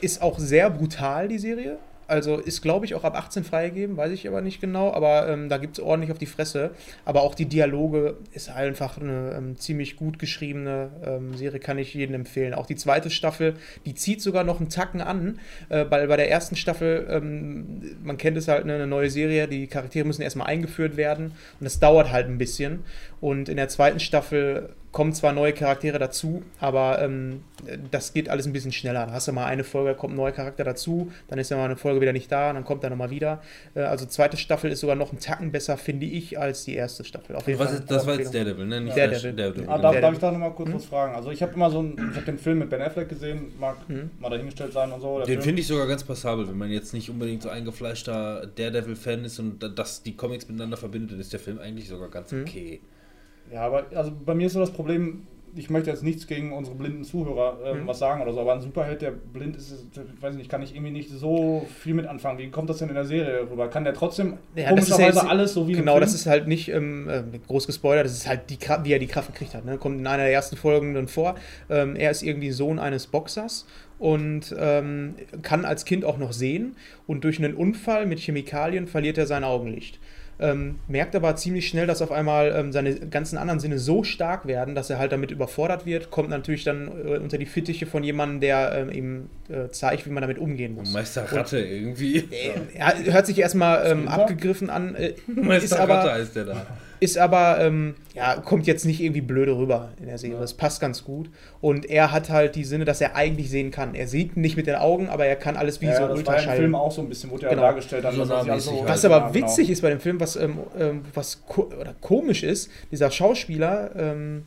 ist 0.00 0.22
auch 0.22 0.38
sehr 0.38 0.70
brutal, 0.70 1.28
die 1.28 1.38
Serie. 1.38 1.78
Also 2.10 2.38
ist, 2.38 2.60
glaube 2.60 2.86
ich, 2.86 2.96
auch 2.96 3.04
ab 3.04 3.16
18 3.16 3.44
freigegeben, 3.44 3.96
weiß 3.96 4.10
ich 4.10 4.26
aber 4.26 4.40
nicht 4.40 4.60
genau, 4.60 4.92
aber 4.92 5.28
ähm, 5.28 5.48
da 5.48 5.58
gibt 5.58 5.78
es 5.78 5.84
ordentlich 5.84 6.10
auf 6.10 6.18
die 6.18 6.26
Fresse. 6.26 6.72
Aber 7.04 7.22
auch 7.22 7.36
die 7.36 7.46
Dialoge 7.46 8.16
ist 8.32 8.50
einfach 8.50 8.98
eine 8.98 9.32
ähm, 9.36 9.56
ziemlich 9.56 9.94
gut 9.94 10.18
geschriebene 10.18 10.90
ähm, 11.04 11.36
Serie, 11.36 11.60
kann 11.60 11.78
ich 11.78 11.94
jedem 11.94 12.16
empfehlen. 12.16 12.52
Auch 12.52 12.66
die 12.66 12.74
zweite 12.74 13.10
Staffel, 13.10 13.54
die 13.86 13.94
zieht 13.94 14.22
sogar 14.22 14.42
noch 14.42 14.58
einen 14.58 14.70
Tacken 14.70 15.00
an, 15.00 15.38
äh, 15.68 15.84
weil 15.88 16.08
bei 16.08 16.16
der 16.16 16.28
ersten 16.28 16.56
Staffel, 16.56 17.06
ähm, 17.08 17.96
man 18.02 18.16
kennt 18.16 18.36
es 18.36 18.48
halt, 18.48 18.66
ne, 18.66 18.74
eine 18.74 18.88
neue 18.88 19.08
Serie, 19.08 19.46
die 19.46 19.68
Charaktere 19.68 20.04
müssen 20.04 20.22
erstmal 20.22 20.48
eingeführt 20.48 20.96
werden 20.96 21.26
und 21.26 21.64
das 21.64 21.78
dauert 21.78 22.10
halt 22.10 22.26
ein 22.26 22.38
bisschen. 22.38 22.80
Und 23.20 23.48
in 23.48 23.56
der 23.56 23.68
zweiten 23.68 24.00
Staffel 24.00 24.70
kommen 24.92 25.12
zwar 25.12 25.32
neue 25.32 25.52
Charaktere 25.52 26.00
dazu, 26.00 26.42
aber 26.58 27.00
ähm, 27.00 27.44
das 27.92 28.12
geht 28.12 28.28
alles 28.28 28.46
ein 28.46 28.52
bisschen 28.52 28.72
schneller. 28.72 29.06
Da 29.06 29.12
hast 29.12 29.28
du 29.28 29.32
mal 29.32 29.44
eine 29.46 29.62
Folge, 29.62 29.94
kommt 29.94 30.14
ein 30.14 30.16
neuer 30.16 30.32
Charakter 30.32 30.64
dazu, 30.64 31.12
dann 31.28 31.38
ist 31.38 31.48
ja 31.50 31.56
mal 31.56 31.66
eine 31.66 31.76
Folge 31.76 32.00
wieder 32.00 32.12
nicht 32.12 32.32
da, 32.32 32.52
dann 32.52 32.64
kommt 32.64 32.82
er 32.82 32.90
nochmal 32.90 33.10
wieder. 33.10 33.40
Äh, 33.76 33.82
also 33.82 34.04
zweite 34.06 34.36
Staffel 34.36 34.72
ist 34.72 34.80
sogar 34.80 34.96
noch 34.96 35.10
einen 35.12 35.20
Tacken 35.20 35.52
besser, 35.52 35.76
finde 35.76 36.06
ich, 36.06 36.38
als 36.40 36.64
die 36.64 36.74
erste 36.74 37.04
Staffel. 37.04 37.36
Auf 37.36 37.46
jeden 37.46 37.60
Was 37.60 37.68
Fall. 37.68 37.78
ist, 37.78 37.90
das 37.90 38.04
war 38.06 38.18
jetzt. 38.18 38.34
Daredevil, 38.34 38.66
ne? 38.66 38.80
Nicht 38.80 38.96
Daredevil. 38.96 39.20
Flash, 39.20 39.36
Daredevil. 39.36 39.68
Ah, 39.68 39.78
darf, 39.78 40.00
darf 40.00 40.12
ich 40.14 40.18
da 40.18 40.32
nochmal 40.32 40.52
kurz 40.54 40.68
Hm? 40.70 40.74
was 40.74 40.84
fragen? 40.86 41.14
Also 41.14 41.30
ich 41.30 41.40
habe 41.42 41.52
immer 41.54 41.70
so 41.70 41.82
ein, 41.82 41.92
ich 42.10 42.16
habe 42.16 42.26
den 42.26 42.38
Film 42.38 42.58
mit 42.58 42.70
Ben 42.70 42.82
Affleck 42.82 43.08
gesehen, 43.08 43.52
mag 43.60 43.76
Hm? 43.86 44.10
mal 44.18 44.28
dahingestellt 44.30 44.72
sein 44.72 44.90
und 44.90 45.00
so. 45.00 45.20
Den 45.24 45.40
finde 45.40 45.60
ich 45.60 45.68
sogar 45.68 45.86
ganz 45.86 46.02
passabel, 46.02 46.48
wenn 46.48 46.58
man 46.58 46.70
jetzt 46.70 46.92
nicht 46.94 47.08
unbedingt 47.10 47.42
so 47.42 47.48
eingefleischter 47.48 48.46
Daredevil-Fan 48.56 49.24
ist 49.24 49.38
und 49.38 49.62
da- 49.62 49.68
das 49.68 50.02
die 50.02 50.16
Comics 50.16 50.48
miteinander 50.48 50.76
verbindet, 50.76 51.12
dann 51.12 51.20
ist 51.20 51.32
der 51.32 51.38
Film 51.40 51.60
eigentlich 51.60 51.88
sogar 51.88 52.08
ganz 52.08 52.32
Mhm. 52.32 52.42
okay. 52.42 52.80
Ja, 53.52 53.62
aber 53.62 53.86
also 53.94 54.12
bei 54.24 54.34
mir 54.34 54.46
ist 54.46 54.52
so 54.54 54.60
das 54.60 54.70
Problem, 54.72 55.26
ich 55.56 55.68
möchte 55.68 55.90
jetzt 55.90 56.04
nichts 56.04 56.28
gegen 56.28 56.52
unsere 56.52 56.76
blinden 56.76 57.02
Zuhörer 57.02 57.58
ähm, 57.64 57.82
Mhm. 57.82 57.86
was 57.88 57.98
sagen 57.98 58.22
oder 58.22 58.32
so, 58.32 58.40
aber 58.40 58.52
ein 58.52 58.60
Superheld, 58.60 59.02
der 59.02 59.10
blind 59.10 59.56
ist, 59.56 59.72
ist, 59.72 59.86
ich 59.96 60.22
weiß 60.22 60.36
nicht, 60.36 60.48
kann 60.48 60.62
ich 60.62 60.72
irgendwie 60.76 60.92
nicht 60.92 61.10
so 61.10 61.66
viel 61.80 61.94
mit 61.94 62.06
anfangen. 62.06 62.38
Wie 62.38 62.48
kommt 62.50 62.70
das 62.70 62.78
denn 62.78 62.88
in 62.88 62.94
der 62.94 63.04
Serie 63.04 63.50
rüber? 63.50 63.66
Kann 63.68 63.82
der 63.82 63.92
trotzdem 63.94 64.34
Ja, 64.54 64.62
ja 64.62 64.68
komischerweise 64.68 65.18
jetzt- 65.18 65.28
alles 65.28 65.52
so 65.54 65.66
wie 65.66 65.72
Genau, 65.72 65.98
das 65.98 66.14
ist 66.14 66.26
halt 66.26 66.46
nicht 66.46 66.68
ähm, 66.68 67.08
äh, 67.08 67.22
groß 67.48 67.66
gespoilert, 67.66 68.04
das 68.06 68.12
ist 68.12 68.28
halt 68.28 68.42
die 68.50 68.58
Kraft, 68.58 68.84
wie 68.84 68.92
er 68.92 69.00
die 69.00 69.08
Kraft 69.08 69.32
gekriegt 69.32 69.54
hat. 69.54 69.64
Ne? 69.64 69.76
Kommt 69.78 69.98
in 69.98 70.06
einer 70.06 70.22
der 70.22 70.32
ersten 70.32 70.56
Folgen 70.56 70.94
dann 70.94 71.08
vor. 71.08 71.34
Ähm, 71.68 71.96
er 71.96 72.12
ist 72.12 72.22
irgendwie 72.22 72.52
Sohn 72.52 72.78
eines 72.78 73.08
Boxers 73.08 73.66
und 73.98 74.54
ähm, 74.56 75.16
kann 75.42 75.64
als 75.64 75.84
Kind 75.84 76.04
auch 76.04 76.16
noch 76.18 76.32
sehen 76.32 76.76
und 77.08 77.24
durch 77.24 77.38
einen 77.38 77.54
Unfall 77.54 78.06
mit 78.06 78.20
Chemikalien 78.20 78.86
verliert 78.86 79.18
er 79.18 79.26
sein 79.26 79.42
Augenlicht. 79.42 79.98
Ähm, 80.40 80.78
merkt 80.88 81.14
aber 81.14 81.36
ziemlich 81.36 81.68
schnell, 81.68 81.86
dass 81.86 82.00
auf 82.00 82.10
einmal 82.10 82.52
ähm, 82.56 82.72
seine 82.72 82.94
ganzen 82.94 83.36
anderen 83.36 83.60
Sinne 83.60 83.78
so 83.78 84.04
stark 84.04 84.46
werden, 84.46 84.74
dass 84.74 84.88
er 84.88 84.98
halt 84.98 85.12
damit 85.12 85.30
überfordert 85.30 85.84
wird, 85.84 86.10
kommt 86.10 86.30
natürlich 86.30 86.64
dann 86.64 86.88
äh, 86.88 87.18
unter 87.18 87.36
die 87.36 87.44
Fittiche 87.46 87.84
von 87.84 88.02
jemandem, 88.02 88.40
der 88.40 88.72
ähm, 88.74 88.90
ihm 88.90 89.28
äh, 89.50 89.68
zeigt, 89.68 90.06
wie 90.06 90.10
man 90.10 90.22
damit 90.22 90.38
umgehen 90.38 90.74
muss. 90.74 90.92
Meister 90.92 91.30
Ratte 91.30 91.58
irgendwie. 91.58 92.28
Hört 93.04 93.26
sich 93.26 93.38
erstmal 93.38 93.86
ähm, 93.86 94.08
abgegriffen 94.08 94.70
an, 94.70 94.94
äh, 94.94 95.10
ist 95.10 95.28
Meister 95.28 95.80
aber, 95.80 95.96
Ratte 95.96 96.12
heißt 96.12 96.36
der 96.36 96.44
da. 96.46 96.66
Ist 97.00 97.18
aber, 97.18 97.58
ähm, 97.60 97.94
ja, 98.14 98.36
kommt 98.36 98.66
jetzt 98.66 98.84
nicht 98.84 99.00
irgendwie 99.00 99.20
blöde 99.22 99.56
rüber 99.56 99.90
in 99.98 100.06
der 100.06 100.18
Serie. 100.18 100.38
Das 100.38 100.54
passt 100.54 100.80
ganz 100.80 101.02
gut. 101.04 101.30
Und 101.60 101.88
er 101.88 102.12
hat 102.12 102.28
halt 102.30 102.54
die 102.54 102.64
Sinne, 102.64 102.84
dass 102.84 103.00
er 103.00 103.16
eigentlich 103.16 103.50
sehen 103.50 103.70
kann. 103.70 103.94
Er 103.94 104.06
sieht 104.06 104.36
nicht 104.36 104.56
mit 104.56 104.66
den 104.66 104.74
Augen, 104.76 105.08
aber 105.08 105.24
er 105.26 105.36
kann 105.36 105.56
alles 105.56 105.80
wie 105.80 105.86
ja, 105.86 105.92
so 105.96 106.00
das 106.02 106.08
war 106.08 106.08
ja 106.08 106.14
im 106.14 106.18
Ultraschall. 106.18 106.56
Film 106.58 106.74
auch 106.74 106.92
so 106.92 107.00
ein 107.02 107.08
bisschen, 107.08 107.30
wurde 107.30 107.44
ja 107.44 107.50
Genau. 107.50 107.62
dargestellt. 107.62 108.04
Dann, 108.04 108.14
So 108.14 108.20
dass 108.20 108.28
das 108.28 108.38
ja 108.38 108.44
nahmäßig 108.48 108.72
halt. 108.80 108.88
Was 108.88 109.02
ja, 109.02 109.10
aber 109.10 109.32
genau. 109.32 109.46
witzig 109.46 109.70
ist 109.70 109.82
bei 109.82 109.90
dem 109.90 110.00
Film, 110.00 110.20
was, 110.20 110.36
ähm, 110.36 110.58
ähm, 110.78 111.02
was 111.14 111.44
ko 111.46 111.70
oder 111.80 111.94
komisch 112.00 112.42
ist, 112.42 112.70
dieser 112.92 113.10
Schauspieler, 113.10 113.90
ähm, 113.96 114.44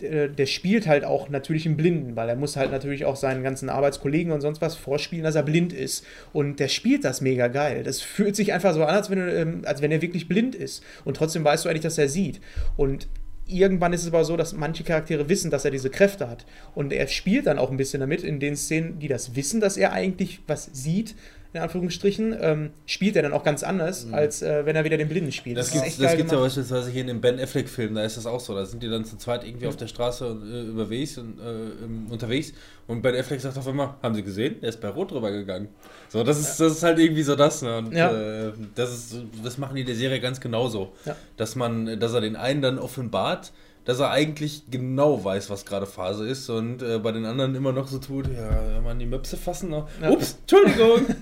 der, 0.00 0.28
der 0.28 0.46
spielt 0.46 0.86
halt 0.86 1.04
auch 1.04 1.28
natürlich 1.28 1.66
im 1.66 1.76
Blinden, 1.76 2.16
weil 2.16 2.28
er 2.28 2.36
muss 2.36 2.56
halt 2.56 2.70
natürlich 2.70 3.04
auch 3.04 3.16
seinen 3.16 3.42
ganzen 3.42 3.68
Arbeitskollegen 3.68 4.32
und 4.32 4.40
sonst 4.40 4.60
was 4.60 4.74
vorspielen, 4.74 5.24
dass 5.24 5.34
er 5.34 5.42
blind 5.42 5.72
ist. 5.72 6.04
Und 6.32 6.60
der 6.60 6.68
spielt 6.68 7.04
das 7.04 7.20
mega 7.20 7.48
geil. 7.48 7.82
Das 7.82 8.00
fühlt 8.00 8.36
sich 8.36 8.52
einfach 8.52 8.74
so 8.74 8.84
an, 8.84 8.94
als 8.94 9.10
wenn, 9.10 9.28
ähm, 9.28 9.62
als 9.64 9.82
wenn 9.82 9.92
er 9.92 10.02
wirklich 10.02 10.28
blind 10.28 10.54
ist. 10.54 10.82
Und 11.04 11.16
trotzdem 11.16 11.44
weißt 11.44 11.64
du 11.64 11.68
eigentlich, 11.68 11.82
dass 11.82 11.98
er 11.98 12.08
sieht. 12.08 12.40
Und 12.76 13.08
irgendwann 13.46 13.92
ist 13.92 14.02
es 14.02 14.08
aber 14.08 14.24
so, 14.24 14.36
dass 14.36 14.52
manche 14.52 14.84
Charaktere 14.84 15.28
wissen, 15.28 15.50
dass 15.50 15.64
er 15.64 15.70
diese 15.70 15.90
Kräfte 15.90 16.28
hat. 16.28 16.44
Und 16.74 16.92
er 16.92 17.06
spielt 17.06 17.46
dann 17.46 17.58
auch 17.58 17.70
ein 17.70 17.76
bisschen 17.76 18.00
damit, 18.00 18.22
in 18.22 18.40
den 18.40 18.56
Szenen, 18.56 18.98
die 18.98 19.08
das 19.08 19.34
wissen, 19.36 19.60
dass 19.60 19.76
er 19.76 19.92
eigentlich 19.92 20.40
was 20.46 20.68
sieht, 20.72 21.14
in 21.52 21.60
Anführungsstrichen, 21.60 22.36
ähm, 22.40 22.70
spielt 22.86 23.16
er 23.16 23.22
dann 23.22 23.32
auch 23.32 23.44
ganz 23.44 23.62
anders, 23.62 24.06
als 24.12 24.42
äh, 24.42 24.66
wenn 24.66 24.76
er 24.76 24.84
wieder 24.84 24.96
den 24.96 25.08
Blinden 25.08 25.32
spielt. 25.32 25.56
Das 25.56 25.70
das 25.70 25.98
geil 25.98 26.16
gibt's 26.16 26.32
ja 26.32 26.38
beispielsweise 26.38 26.90
hier 26.90 27.00
in 27.02 27.06
dem 27.06 27.20
Ben 27.20 27.38
Affleck-Film, 27.40 27.94
da 27.94 28.04
ist 28.04 28.16
das 28.16 28.26
auch 28.26 28.40
so. 28.40 28.54
Da 28.54 28.64
sind 28.66 28.82
die 28.82 28.88
dann 28.88 29.04
zu 29.04 29.16
zweit 29.16 29.44
irgendwie 29.44 29.66
auf 29.66 29.76
der 29.76 29.86
Straße 29.86 30.24
äh, 30.26 30.68
überwegs 30.68 31.18
und, 31.18 31.38
äh, 31.38 31.42
ähm, 31.84 32.06
unterwegs 32.10 32.52
und 32.86 33.02
Ben 33.02 33.16
Affleck 33.16 33.40
sagt 33.40 33.58
auf 33.58 33.66
einmal, 33.66 33.94
haben 34.02 34.14
Sie 34.14 34.22
gesehen? 34.22 34.56
Er 34.60 34.68
ist 34.68 34.80
bei 34.80 34.88
Rot 34.88 35.10
drüber 35.10 35.30
gegangen. 35.30 35.68
So, 36.08 36.22
das 36.22 36.38
ist, 36.38 36.60
das 36.60 36.72
ist 36.72 36.82
halt 36.82 36.98
irgendwie 36.98 37.22
so 37.22 37.34
das. 37.34 37.62
Ne? 37.62 37.78
Und, 37.78 37.92
Ja. 37.92 38.12
äh, 38.12 38.52
das, 38.74 38.92
ist, 38.92 39.16
das 39.42 39.58
machen 39.58 39.76
die 39.76 39.84
der 39.84 39.96
Serie 39.96 40.20
ganz 40.20 40.40
genauso. 40.40 40.92
Ja. 41.04 41.16
Dass 41.36 41.56
man, 41.56 41.98
dass 41.98 42.12
er 42.14 42.20
den 42.20 42.36
einen 42.36 42.62
dann 42.62 42.78
offenbart, 42.78 43.52
dass 43.86 44.00
er 44.00 44.10
eigentlich 44.10 44.64
genau 44.70 45.24
weiß, 45.24 45.48
was 45.48 45.64
gerade 45.64 45.86
Phase 45.86 46.28
ist 46.28 46.50
und 46.50 46.82
äh, 46.82 46.98
bei 46.98 47.12
den 47.12 47.24
anderen 47.24 47.54
immer 47.54 47.72
noch 47.72 47.86
so 47.86 47.98
tut, 47.98 48.26
ja, 48.26 48.80
man 48.82 48.98
die 48.98 49.06
Möpse 49.06 49.36
fassen. 49.36 49.70
Noch. 49.70 49.88
Ja. 50.02 50.10
Ups, 50.10 50.38
Entschuldigung. 50.42 51.06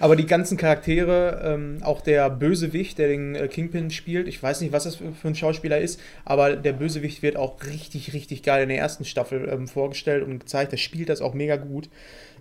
Aber 0.00 0.16
die 0.16 0.26
ganzen 0.26 0.58
Charaktere, 0.58 1.40
ähm, 1.44 1.78
auch 1.82 2.00
der 2.00 2.28
Bösewicht, 2.28 2.98
der 2.98 3.08
den 3.08 3.34
äh, 3.34 3.48
Kingpin 3.48 3.90
spielt, 3.90 4.28
ich 4.28 4.42
weiß 4.42 4.60
nicht, 4.60 4.72
was 4.72 4.84
das 4.84 4.96
für, 4.96 5.12
für 5.12 5.28
ein 5.28 5.34
Schauspieler 5.34 5.78
ist, 5.78 5.98
aber 6.26 6.56
der 6.56 6.74
Bösewicht 6.74 7.22
wird 7.22 7.36
auch 7.36 7.62
richtig, 7.64 8.12
richtig 8.12 8.42
geil 8.42 8.64
in 8.64 8.68
der 8.68 8.78
ersten 8.78 9.06
Staffel 9.06 9.48
ähm, 9.48 9.66
vorgestellt 9.66 10.24
und 10.24 10.40
gezeigt. 10.40 10.72
Der 10.72 10.76
spielt 10.76 11.08
das 11.08 11.22
auch 11.22 11.32
mega 11.32 11.56
gut. 11.56 11.88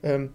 Ähm, 0.04 0.32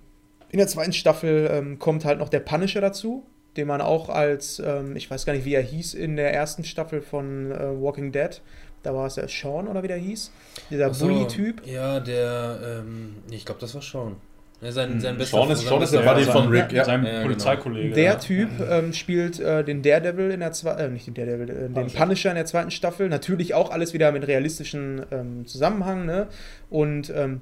in 0.51 0.59
der 0.59 0.69
zweiten 0.69 0.93
Staffel 0.93 1.51
ähm, 1.53 1.79
kommt 1.79 2.05
halt 2.05 2.19
noch 2.19 2.31
der 2.31 2.41
Punisher 2.41 2.81
dazu, 2.81 3.27
den 3.57 3.67
man 3.67 3.81
auch 3.81 4.09
als, 4.09 4.59
ähm, 4.59 4.97
ich 4.97 5.11
weiß 5.11 5.27
gar 5.27 5.33
nicht, 5.33 5.45
wie 5.45 5.55
er 5.55 5.63
hieß, 5.63 5.95
in 5.95 6.17
der 6.17 6.33
ersten 6.33 6.65
Staffel 6.65 7.03
von 7.03 7.53
äh, 7.53 7.81
Walking 7.81 8.11
Dead. 8.11 8.41
Da 8.83 8.95
war 8.95 9.07
es 9.07 9.15
der 9.15 9.29
Sean 9.29 9.69
oder 9.69 9.83
wie 9.83 9.89
der 9.89 9.99
hieß. 9.99 10.31
Dieser 10.71 10.93
so, 10.95 11.07
Bully-Typ. 11.07 11.67
Ja, 11.67 12.01
der, 12.01 12.59
ähm, 12.81 13.17
ich 13.31 13.45
glaube, 13.45 13.61
das 13.61 13.75
war 13.75 13.83
Sean. 13.83 14.17
Ja, 14.63 14.73
sein, 14.73 15.01
sein 15.01 15.17
bester 15.17 15.39
Sean 15.39 15.51
ist- 15.51 15.67
Sean 15.67 15.83
ist 15.83 15.93
der 15.95 16.01
Buddy 16.01 16.25
von 16.25 16.49
Rick, 16.49 16.73
ja. 16.73 16.85
Sein 16.85 17.03
Ja, 17.05 17.11
genau. 17.13 17.23
Polizeikollege. 17.25 17.95
Der 17.95 18.05
ja. 18.05 18.15
Typ 18.17 18.49
ähm, 18.71 18.93
spielt 18.93 19.41
äh, 19.41 19.65
den 19.65 19.83
Daredevil 19.83 20.31
in 20.31 20.41
der 20.41 20.53
zweiten, 20.53 20.81
äh, 20.81 20.89
nicht 20.89 21.07
den 21.07 21.15
Daredevil, 21.15 21.49
äh, 21.51 21.55
den 21.55 21.73
Punisher. 21.75 21.99
Punisher 21.99 22.31
in 22.31 22.37
der 22.37 22.47
zweiten 22.47 22.71
Staffel. 22.71 23.09
Natürlich 23.09 23.55
auch 23.55 23.71
alles 23.71 23.95
wieder 23.95 24.13
mit 24.13 24.27
realistischen 24.27 25.05
ähm, 25.11 25.47
Zusammenhang, 25.47 26.05
ne? 26.05 26.27
Und 26.69 27.11
ähm, 27.15 27.41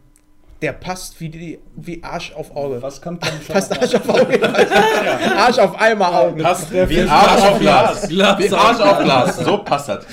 der 0.63 0.73
passt 0.73 1.21
wie, 1.21 1.29
die, 1.29 1.59
wie 1.77 2.03
Arsch 2.03 2.33
auf 2.35 2.55
Auge. 2.57 2.83
Was 2.83 3.01
kann 3.01 3.19
Punisher 3.19 3.53
Passt 3.53 3.81
Arsch 3.81 3.95
auf 3.95 4.09
Auge. 4.09 4.41
Arsch 5.37 5.59
auf 5.59 5.81
einmal 5.81 6.13
Auge. 6.15 6.43
Passt 6.43 6.73
Der 6.73 6.89
wie 6.89 7.03
Arsch 7.03 7.43
auf 7.43 7.59
Glas. 7.61 8.09
Glas 8.09 8.39
Wie 8.41 8.49
Arsch 8.53 8.81
auf 8.81 8.99
Glas. 9.05 9.35
Glas. 9.35 9.47
So 9.47 9.59
passt 9.59 9.89
das. 9.89 10.07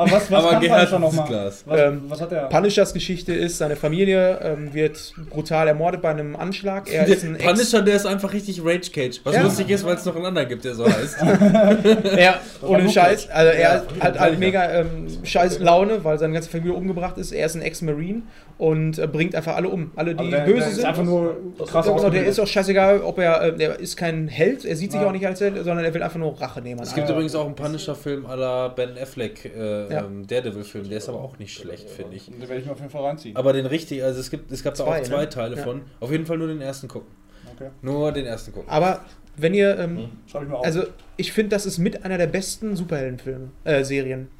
Aber 0.00 0.12
was, 0.12 0.30
was 0.30 0.38
Aber 0.44 0.50
kann 0.52 0.60
gehärtetes 0.62 0.90
Punisher 0.98 1.16
nochmal? 1.16 1.46
Was, 1.66 1.78
Ähm, 1.78 2.02
was 2.08 2.20
hat 2.22 2.32
er? 2.32 2.48
Punishers 2.48 2.94
Geschichte 2.94 3.34
ist, 3.34 3.58
seine 3.58 3.76
Familie 3.76 4.38
ähm, 4.42 4.72
wird 4.72 5.12
brutal 5.28 5.68
ermordet 5.68 6.00
bei 6.00 6.08
einem 6.10 6.36
Anschlag. 6.36 6.90
Er 6.92 7.06
ist 7.06 7.22
ein 7.22 7.34
Ex 7.38 7.44
Punisher, 7.44 7.82
der 7.82 7.96
ist 7.96 8.06
einfach 8.06 8.32
richtig 8.32 8.60
Rage 8.64 8.90
Cage. 8.92 9.20
Was 9.24 9.34
Ja. 9.36 9.42
lustig 9.42 9.68
ist, 9.68 9.84
weil 9.84 9.96
es 9.96 10.04
noch 10.06 10.16
einen 10.16 10.24
anderen 10.26 10.48
gibt, 10.48 10.64
der 10.64 10.74
so 10.74 10.86
heißt. 10.86 11.16
Ja, 12.18 12.40
ohne 12.62 12.88
Scheiß. 12.88 13.28
Also 13.30 13.52
er 13.52 13.60
Ja, 13.60 13.82
hat 14.00 14.18
halt 14.18 14.38
mega 14.38 14.70
ähm, 14.70 15.06
scheiß 15.22 15.58
Laune, 15.58 16.02
weil 16.04 16.18
seine 16.18 16.32
ganze 16.32 16.48
Familie 16.50 16.74
umgebracht 16.74 17.18
ist. 17.18 17.32
Er 17.32 17.46
ist 17.46 17.54
ein 17.56 17.62
Ex-Marine 17.62 18.22
und 18.60 18.98
äh, 18.98 19.06
bringt 19.06 19.34
einfach 19.34 19.56
alle 19.56 19.68
um. 19.70 19.90
Alle, 19.96 20.14
die 20.14 20.18
Also 20.20 20.30
der, 20.30 20.40
böse 20.44 20.58
der 20.58 20.68
ist 20.68 20.74
sind. 20.76 20.84
einfach 20.84 21.02
nur 21.04 21.34
krass 21.66 21.86
Ja, 21.86 21.96
genau, 21.96 22.10
der 22.10 22.26
ist 22.26 22.38
auch 22.38 22.46
scheißegal, 22.46 23.00
ob 23.00 23.18
er, 23.18 23.42
äh, 23.42 23.56
der 23.56 23.80
ist 23.80 23.96
kein 23.96 24.28
Held, 24.28 24.64
er 24.66 24.76
sieht 24.76 24.92
sich 24.92 25.00
Ja. 25.00 25.08
auch 25.08 25.12
nicht 25.12 25.26
als 25.26 25.40
Held, 25.40 25.56
sondern 25.56 25.84
er 25.84 25.94
will 25.94 26.02
einfach 26.02 26.18
nur 26.18 26.38
Rache 26.40 26.60
nehmen. 26.60 26.80
Es 26.82 26.94
gibt 26.94 27.08
Ja. 27.08 27.14
übrigens 27.14 27.34
auch 27.34 27.46
einen 27.46 27.54
Punisher-Film 27.54 28.26
à 28.26 28.36
la 28.36 28.68
Ben 28.68 28.90
Affleck, 28.98 29.46
äh, 29.56 29.90
Ja. 29.92 30.04
ähm, 30.04 30.26
Daredevil-Film. 30.26 30.88
Der 30.90 30.98
ist 30.98 31.08
aber 31.08 31.20
auch 31.22 31.38
nicht 31.38 31.54
schlecht, 31.54 31.88
finde 31.88 32.16
ich. 32.16 32.26
Den 32.26 32.38
werde 32.40 32.56
ich 32.58 32.66
mir 32.66 32.72
auf 32.72 32.78
jeden 32.78 32.90
Fall 32.90 33.02
reinziehen. 33.04 33.34
Aber 33.36 33.52
den 33.54 33.64
richtig, 33.66 34.04
also 34.04 34.20
es 34.20 34.30
gibt, 34.30 34.52
es 34.52 34.62
gab 34.62 34.74
da 34.74 34.84
auch 34.84 35.00
zwei 35.02 35.20
ne? 35.22 35.28
Teile 35.30 35.56
Ja. 35.56 35.62
von. 35.62 35.80
Auf 36.00 36.10
jeden 36.10 36.26
Fall 36.26 36.36
nur 36.38 36.48
den 36.48 36.60
ersten 36.60 36.86
gucken. 36.86 37.08
Okay. 37.56 37.70
Nur 37.82 38.12
den 38.12 38.26
ersten 38.26 38.52
gucken. 38.52 38.68
Aber 38.68 39.00
wenn 39.36 39.54
ihr, 39.54 39.78
ähm, 39.78 40.10
Schreibe 40.30 40.44
ich 40.44 40.50
mir 40.50 40.58
auf. 40.58 40.64
also 40.66 40.82
ich 41.20 41.32
finde, 41.32 41.50
das 41.50 41.66
ist 41.66 41.78
mit 41.78 42.04
einer 42.04 42.18
der 42.18 42.26
besten 42.26 42.76
Superheldenfilme, 42.76 43.50
äh. 43.64 43.84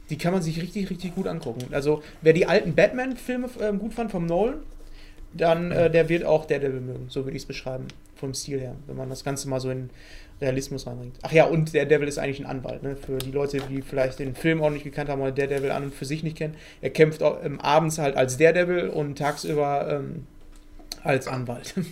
Die 0.09 0.19
kann 0.19 0.33
man 0.33 0.43
sich 0.43 0.61
richtig, 0.61 0.91
richtig 0.91 1.15
gut 1.15 1.27
angucken. 1.27 1.67
Also 1.73 2.03
wer 2.23 2.33
die 2.33 2.47
alten 2.47 2.75
Batman-Filme 2.75 3.49
ähm, 3.61 3.79
gut 3.79 3.95
fand 3.95 4.11
vom 4.11 4.27
Nolan, 4.27 4.57
dann 5.33 5.71
äh, 5.71 5.91
der 5.91 6.09
wird 6.09 6.25
auch 6.25 6.47
Daredevil 6.47 6.81
mögen, 6.81 7.07
so 7.09 7.25
würde 7.25 7.37
ich 7.37 7.43
es 7.43 7.47
beschreiben, 7.47 7.87
vom 8.17 8.35
Stil 8.35 8.61
her, 8.61 8.75
wenn 8.87 8.97
man 8.97 9.09
das 9.09 9.23
Ganze 9.23 9.49
mal 9.49 9.61
so 9.61 9.71
in 9.71 9.91
Realismus 10.41 10.87
reinbringt. 10.87 11.17
Ach 11.23 11.33
ja, 11.33 11.45
und 11.45 11.75
der 11.75 11.85
Devil 11.85 12.09
ist 12.09 12.19
eigentlich 12.19 12.41
ein 12.41 12.47
Anwalt, 12.47 12.83
ne? 12.83 12.97
Für 12.97 13.19
die 13.19 13.31
Leute, 13.31 13.61
die 13.69 13.83
vielleicht 13.83 14.19
den 14.19 14.35
Film 14.35 14.63
auch 14.63 14.71
nicht 14.71 14.85
gekannt 14.85 15.11
haben 15.11 15.21
oder 15.21 15.33
Daredevil 15.33 15.71
an 15.71 15.85
und 15.85 15.95
für 15.95 16.07
sich 16.07 16.23
nicht 16.23 16.37
kennen. 16.37 16.55
Er 16.81 16.91
kämpft 16.91 17.23
auch, 17.23 17.45
ähm, 17.45 17.61
abends 17.61 17.99
halt 17.99 18.17
als 18.17 18.39
Daredevil 18.39 18.89
und 18.89 19.19
tagsüber 19.19 19.87
ähm, 20.01 20.27
als 21.05 21.29
Anwalt. 21.29 21.75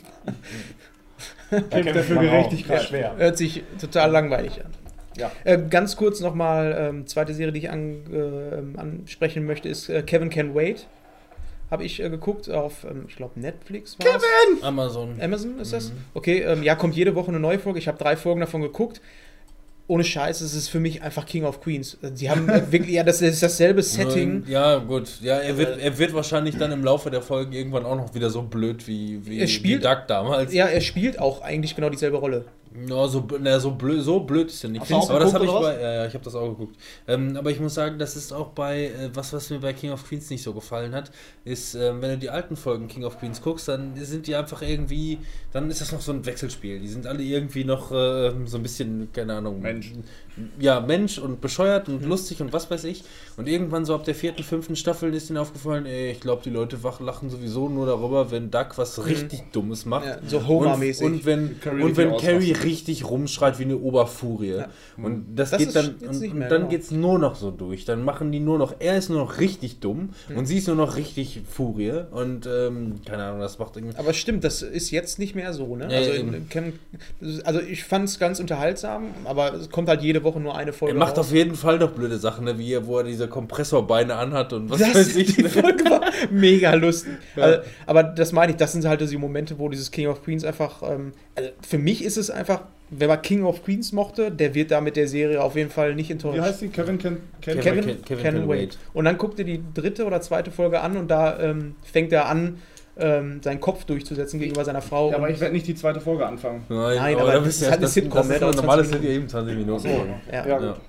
Kämpft 1.50 1.96
er 1.96 2.02
für. 2.02 2.14
Gerechtigkeit. 2.14 2.82
Schwer. 2.82 3.16
Hört 3.16 3.38
sich 3.38 3.62
total 3.80 4.10
langweilig 4.10 4.64
an. 4.64 4.72
Ja. 5.16 5.32
Äh, 5.44 5.58
ganz 5.68 5.96
kurz 5.96 6.20
nochmal, 6.20 6.76
ähm, 6.78 7.06
zweite 7.06 7.34
Serie, 7.34 7.52
die 7.52 7.58
ich 7.60 7.70
an, 7.70 8.04
äh, 8.12 8.78
ansprechen 8.78 9.46
möchte, 9.46 9.68
ist 9.68 9.88
äh, 9.88 10.02
Kevin 10.02 10.30
Can 10.30 10.54
Wait. 10.54 10.86
Habe 11.70 11.84
ich 11.84 12.02
äh, 12.02 12.08
geguckt 12.08 12.48
auf, 12.48 12.84
ähm, 12.84 13.06
ich 13.08 13.16
glaube, 13.16 13.38
Netflix 13.40 13.98
war 13.98 14.06
Kevin! 14.06 14.62
Amazon. 14.62 15.20
Amazon 15.20 15.58
ist 15.58 15.72
das? 15.72 15.92
Okay, 16.14 16.42
ähm, 16.42 16.62
ja, 16.62 16.76
kommt 16.76 16.94
jede 16.94 17.14
Woche 17.14 17.28
eine 17.28 17.40
neue 17.40 17.58
Folge. 17.58 17.78
Ich 17.78 17.88
habe 17.88 17.98
drei 17.98 18.16
Folgen 18.16 18.40
davon 18.40 18.62
geguckt. 18.62 19.00
Ohne 19.88 20.04
Scheiß, 20.04 20.42
es 20.42 20.54
ist 20.54 20.68
für 20.68 20.80
mich 20.80 21.02
einfach 21.02 21.24
King 21.26 21.44
of 21.44 21.60
Queens. 21.62 21.96
Sie 22.14 22.28
haben 22.30 22.46
äh, 22.48 22.70
wirklich, 22.70 22.92
ja, 22.94 23.02
das 23.02 23.22
ist 23.22 23.42
dasselbe 23.42 23.82
Setting. 23.82 24.44
Ja, 24.46 24.76
gut. 24.76 25.08
Ja, 25.22 25.38
er 25.38 25.56
wird, 25.56 25.80
er 25.80 25.98
wird 25.98 26.12
wahrscheinlich 26.14 26.56
dann 26.58 26.70
im 26.72 26.84
Laufe 26.84 27.10
der 27.10 27.22
Folgen 27.22 27.52
irgendwann 27.54 27.86
auch 27.86 27.96
noch 27.96 28.14
wieder 28.14 28.28
so 28.28 28.42
blöd 28.42 28.86
wie, 28.86 29.24
wie, 29.26 29.40
Er 29.40 29.48
spielt- 29.48 29.80
wie 29.82 29.88
Duck 29.88 30.02
damals. 30.06 30.52
Ja, 30.52 30.66
er 30.66 30.82
spielt 30.82 31.18
auch 31.18 31.40
eigentlich 31.40 31.74
genau 31.74 31.88
dieselbe 31.88 32.18
Rolle. 32.18 32.44
Ja, 32.88 33.08
so, 33.08 33.26
na, 33.40 33.58
so, 33.58 33.72
blöd, 33.72 34.02
so 34.02 34.20
blöd 34.20 34.48
ist 34.48 34.62
er 34.62 34.70
nicht. 34.70 34.82
Hast 34.82 34.90
du 34.90 34.96
auch 34.96 35.10
aber 35.10 35.20
das 35.20 35.34
habe 35.34 35.44
ich 35.44 35.50
bei, 35.50 35.80
ja, 35.80 35.94
ja, 35.94 36.06
ich 36.06 36.14
habe 36.14 36.24
das 36.24 36.34
auch 36.34 36.48
geguckt. 36.48 36.76
Ähm, 37.06 37.36
aber 37.36 37.50
ich 37.50 37.60
muss 37.60 37.74
sagen, 37.74 37.98
das 37.98 38.16
ist 38.16 38.32
auch 38.32 38.48
bei, 38.48 38.86
äh, 38.86 39.10
was, 39.14 39.32
was 39.32 39.50
mir 39.50 39.58
bei 39.58 39.72
King 39.72 39.92
of 39.92 40.06
Queens 40.06 40.28
nicht 40.30 40.42
so 40.42 40.52
gefallen 40.52 40.94
hat, 40.94 41.10
ist, 41.44 41.74
ähm, 41.74 42.02
wenn 42.02 42.10
du 42.10 42.18
die 42.18 42.30
alten 42.30 42.56
Folgen 42.56 42.88
King 42.88 43.04
of 43.04 43.18
Queens 43.18 43.40
guckst, 43.40 43.68
dann 43.68 43.96
sind 43.96 44.26
die 44.26 44.36
einfach 44.36 44.62
irgendwie, 44.62 45.18
dann 45.52 45.70
ist 45.70 45.80
das 45.80 45.92
noch 45.92 46.00
so 46.00 46.12
ein 46.12 46.24
Wechselspiel. 46.26 46.80
Die 46.80 46.88
sind 46.88 47.06
alle 47.06 47.22
irgendwie 47.22 47.64
noch 47.64 47.90
äh, 47.90 48.32
so 48.44 48.58
ein 48.58 48.62
bisschen, 48.62 49.12
keine 49.12 49.34
Ahnung. 49.34 49.60
Mensch. 49.60 49.92
Ja, 50.58 50.80
Mensch 50.80 51.18
und 51.18 51.40
bescheuert 51.40 51.88
und 51.88 52.04
lustig 52.04 52.40
und 52.40 52.52
was 52.52 52.70
weiß 52.70 52.84
ich. 52.84 53.04
Und 53.36 53.48
irgendwann 53.48 53.84
so 53.84 53.94
ab 53.94 54.04
der 54.04 54.14
vierten, 54.14 54.42
fünften 54.42 54.76
Staffel 54.76 55.14
ist 55.14 55.30
ihnen 55.30 55.38
aufgefallen, 55.38 55.86
ey, 55.86 56.10
ich 56.10 56.20
glaube, 56.20 56.42
die 56.44 56.50
Leute 56.50 56.78
lachen 57.00 57.30
sowieso 57.30 57.68
nur 57.68 57.86
darüber, 57.86 58.30
wenn 58.30 58.50
Duck 58.50 58.76
was 58.76 59.06
richtig 59.06 59.52
Dummes 59.52 59.86
macht. 59.86 60.06
Ja, 60.06 60.18
so 60.26 60.46
Homer-mäßig. 60.46 61.06
Und, 61.06 61.12
und 61.12 61.26
wenn, 61.26 61.60
Carrie 61.60 61.82
und 61.82 61.96
wenn 61.96 62.10
richtig 62.10 62.28
Carrie 62.28 62.52
richtig 62.52 63.08
rumschreit 63.08 63.58
wie 63.58 63.64
eine 63.64 63.78
Oberfurie. 63.78 64.56
Ja. 64.56 64.68
Und 64.96 65.26
das, 65.36 65.50
Das 65.50 65.58
geht 65.58 65.74
dann, 65.74 65.94
und, 65.96 66.20
dann 66.22 66.48
genau. 66.48 66.68
geht's 66.68 66.90
nur 66.90 67.18
noch 67.18 67.36
so 67.36 67.50
durch. 67.50 67.84
Dann 67.84 68.04
machen 68.04 68.32
die 68.32 68.40
nur 68.40 68.58
noch, 68.58 68.74
er 68.78 68.96
ist 68.96 69.08
nur 69.08 69.18
noch 69.18 69.38
richtig 69.38 69.80
dumm 69.80 70.10
und 70.34 70.46
sie 70.46 70.58
ist 70.58 70.66
nur 70.66 70.76
noch 70.76 70.96
richtig 70.96 71.42
Furie. 71.48 71.92
Und 72.10 72.46
ähm, 72.46 72.96
keine 73.06 73.24
Ahnung, 73.24 73.40
das 73.40 73.58
macht 73.58 73.76
irgendwie. 73.76 73.96
Aber 73.96 74.12
stimmt, 74.12 74.44
das 74.44 74.62
ist 74.62 74.90
jetzt 74.90 75.18
nicht 75.18 75.34
mehr 75.34 75.52
so, 75.52 75.76
ne? 75.76 75.88
Ja, 75.90 75.98
also, 75.98 76.12
in. 76.12 76.48
Kevin- 76.48 76.78
also 77.44 77.60
ich 77.60 77.84
fand 77.84 78.08
es 78.08 78.18
ganz 78.18 78.40
unterhaltsam, 78.40 79.06
aber 79.24 79.54
es 79.54 79.70
kommt 79.70 79.88
halt 79.88 80.02
jede 80.02 80.22
Woche 80.24 80.27
nur 80.36 80.56
eine 80.56 80.72
Folge. 80.72 80.94
Er 80.94 80.98
macht 80.98 81.12
raus. 81.18 81.26
auf 81.26 81.32
jeden 81.32 81.54
Fall 81.54 81.78
doch 81.78 81.92
blöde 81.92 82.18
Sachen, 82.18 82.44
ne? 82.44 82.58
wie 82.58 82.72
er, 82.72 82.86
wo 82.86 82.98
er 82.98 83.04
diese 83.04 83.28
Kompressorbeine 83.28 84.14
anhat 84.14 84.52
und 84.52 84.70
was 84.70 84.78
das 84.78 84.94
weiß 84.94 85.16
ich. 85.16 85.36
die 85.36 85.42
ne? 85.42 85.48
Folge 85.48 85.84
war 85.84 86.00
mega 86.30 86.74
lustig. 86.74 87.12
Ja. 87.36 87.42
Also, 87.44 87.60
aber 87.86 88.02
das 88.02 88.32
meine 88.32 88.52
ich, 88.52 88.58
das 88.58 88.72
sind 88.72 88.84
halt 88.84 89.00
diese 89.00 89.16
Momente, 89.18 89.58
wo 89.58 89.68
dieses 89.68 89.90
King 89.90 90.08
of 90.08 90.22
Queens 90.24 90.44
einfach, 90.44 90.82
ähm, 90.82 91.12
also 91.34 91.50
für 91.66 91.78
mich 91.78 92.04
ist 92.04 92.16
es 92.16 92.30
einfach, 92.30 92.62
wer 92.90 93.08
man 93.08 93.20
King 93.22 93.44
of 93.44 93.64
Queens 93.64 93.92
mochte, 93.92 94.30
der 94.30 94.54
wird 94.54 94.70
da 94.70 94.80
mit 94.80 94.96
der 94.96 95.08
Serie 95.08 95.42
auf 95.42 95.56
jeden 95.56 95.70
Fall 95.70 95.94
nicht 95.94 96.10
enttäuscht. 96.10 96.36
Wie 96.38 96.40
heißt 96.42 96.62
die? 96.62 96.68
Kevin 96.68 96.98
Ken, 96.98 97.18
Kevin- 97.40 97.60
Kevin, 97.60 97.84
Kevin 98.04 98.04
Can 98.04 98.34
Can 98.34 98.48
Wait. 98.48 98.60
Wait. 98.60 98.78
Und 98.94 99.04
dann 99.04 99.18
guckt 99.18 99.38
ihr 99.38 99.44
die 99.44 99.62
dritte 99.74 100.04
oder 100.04 100.20
zweite 100.20 100.50
Folge 100.50 100.80
an 100.80 100.96
und 100.96 101.08
da 101.08 101.38
ähm, 101.38 101.74
fängt 101.82 102.12
er 102.12 102.26
an, 102.28 102.58
ähm, 102.98 103.40
seinen 103.42 103.60
Kopf 103.60 103.84
durchzusetzen 103.84 104.40
gegenüber 104.40 104.64
seiner 104.64 104.82
Frau. 104.82 105.10
Ja, 105.10 105.16
aber 105.16 105.30
ich 105.30 105.38
werde 105.40 105.54
nicht 105.54 105.66
die 105.66 105.74
zweite 105.74 106.00
Folge 106.00 106.26
anfangen. 106.26 106.64
Nein, 106.68 106.96
Nein, 106.96 107.14
aber, 107.14 107.22
aber 107.22 107.32
da 107.32 107.38
das 107.40 107.48
ist 107.48 107.62
halt 107.62 107.72
eine 107.74 107.82
das, 107.82 107.94
Sitcom, 107.94 108.16
das 108.16 108.28
ne? 108.28 108.34
ist 108.34 108.56
normales 108.56 108.88
20 108.88 108.92
sind 108.92 109.04
ja 109.04 109.10
eben 109.16 109.28
20 109.28 109.56
Minuten. 109.56 109.78
So, 109.80 109.88
ja. 109.88 110.04
Ja, 110.32 110.46
Ja. 110.46 110.58
gut. 110.58 110.80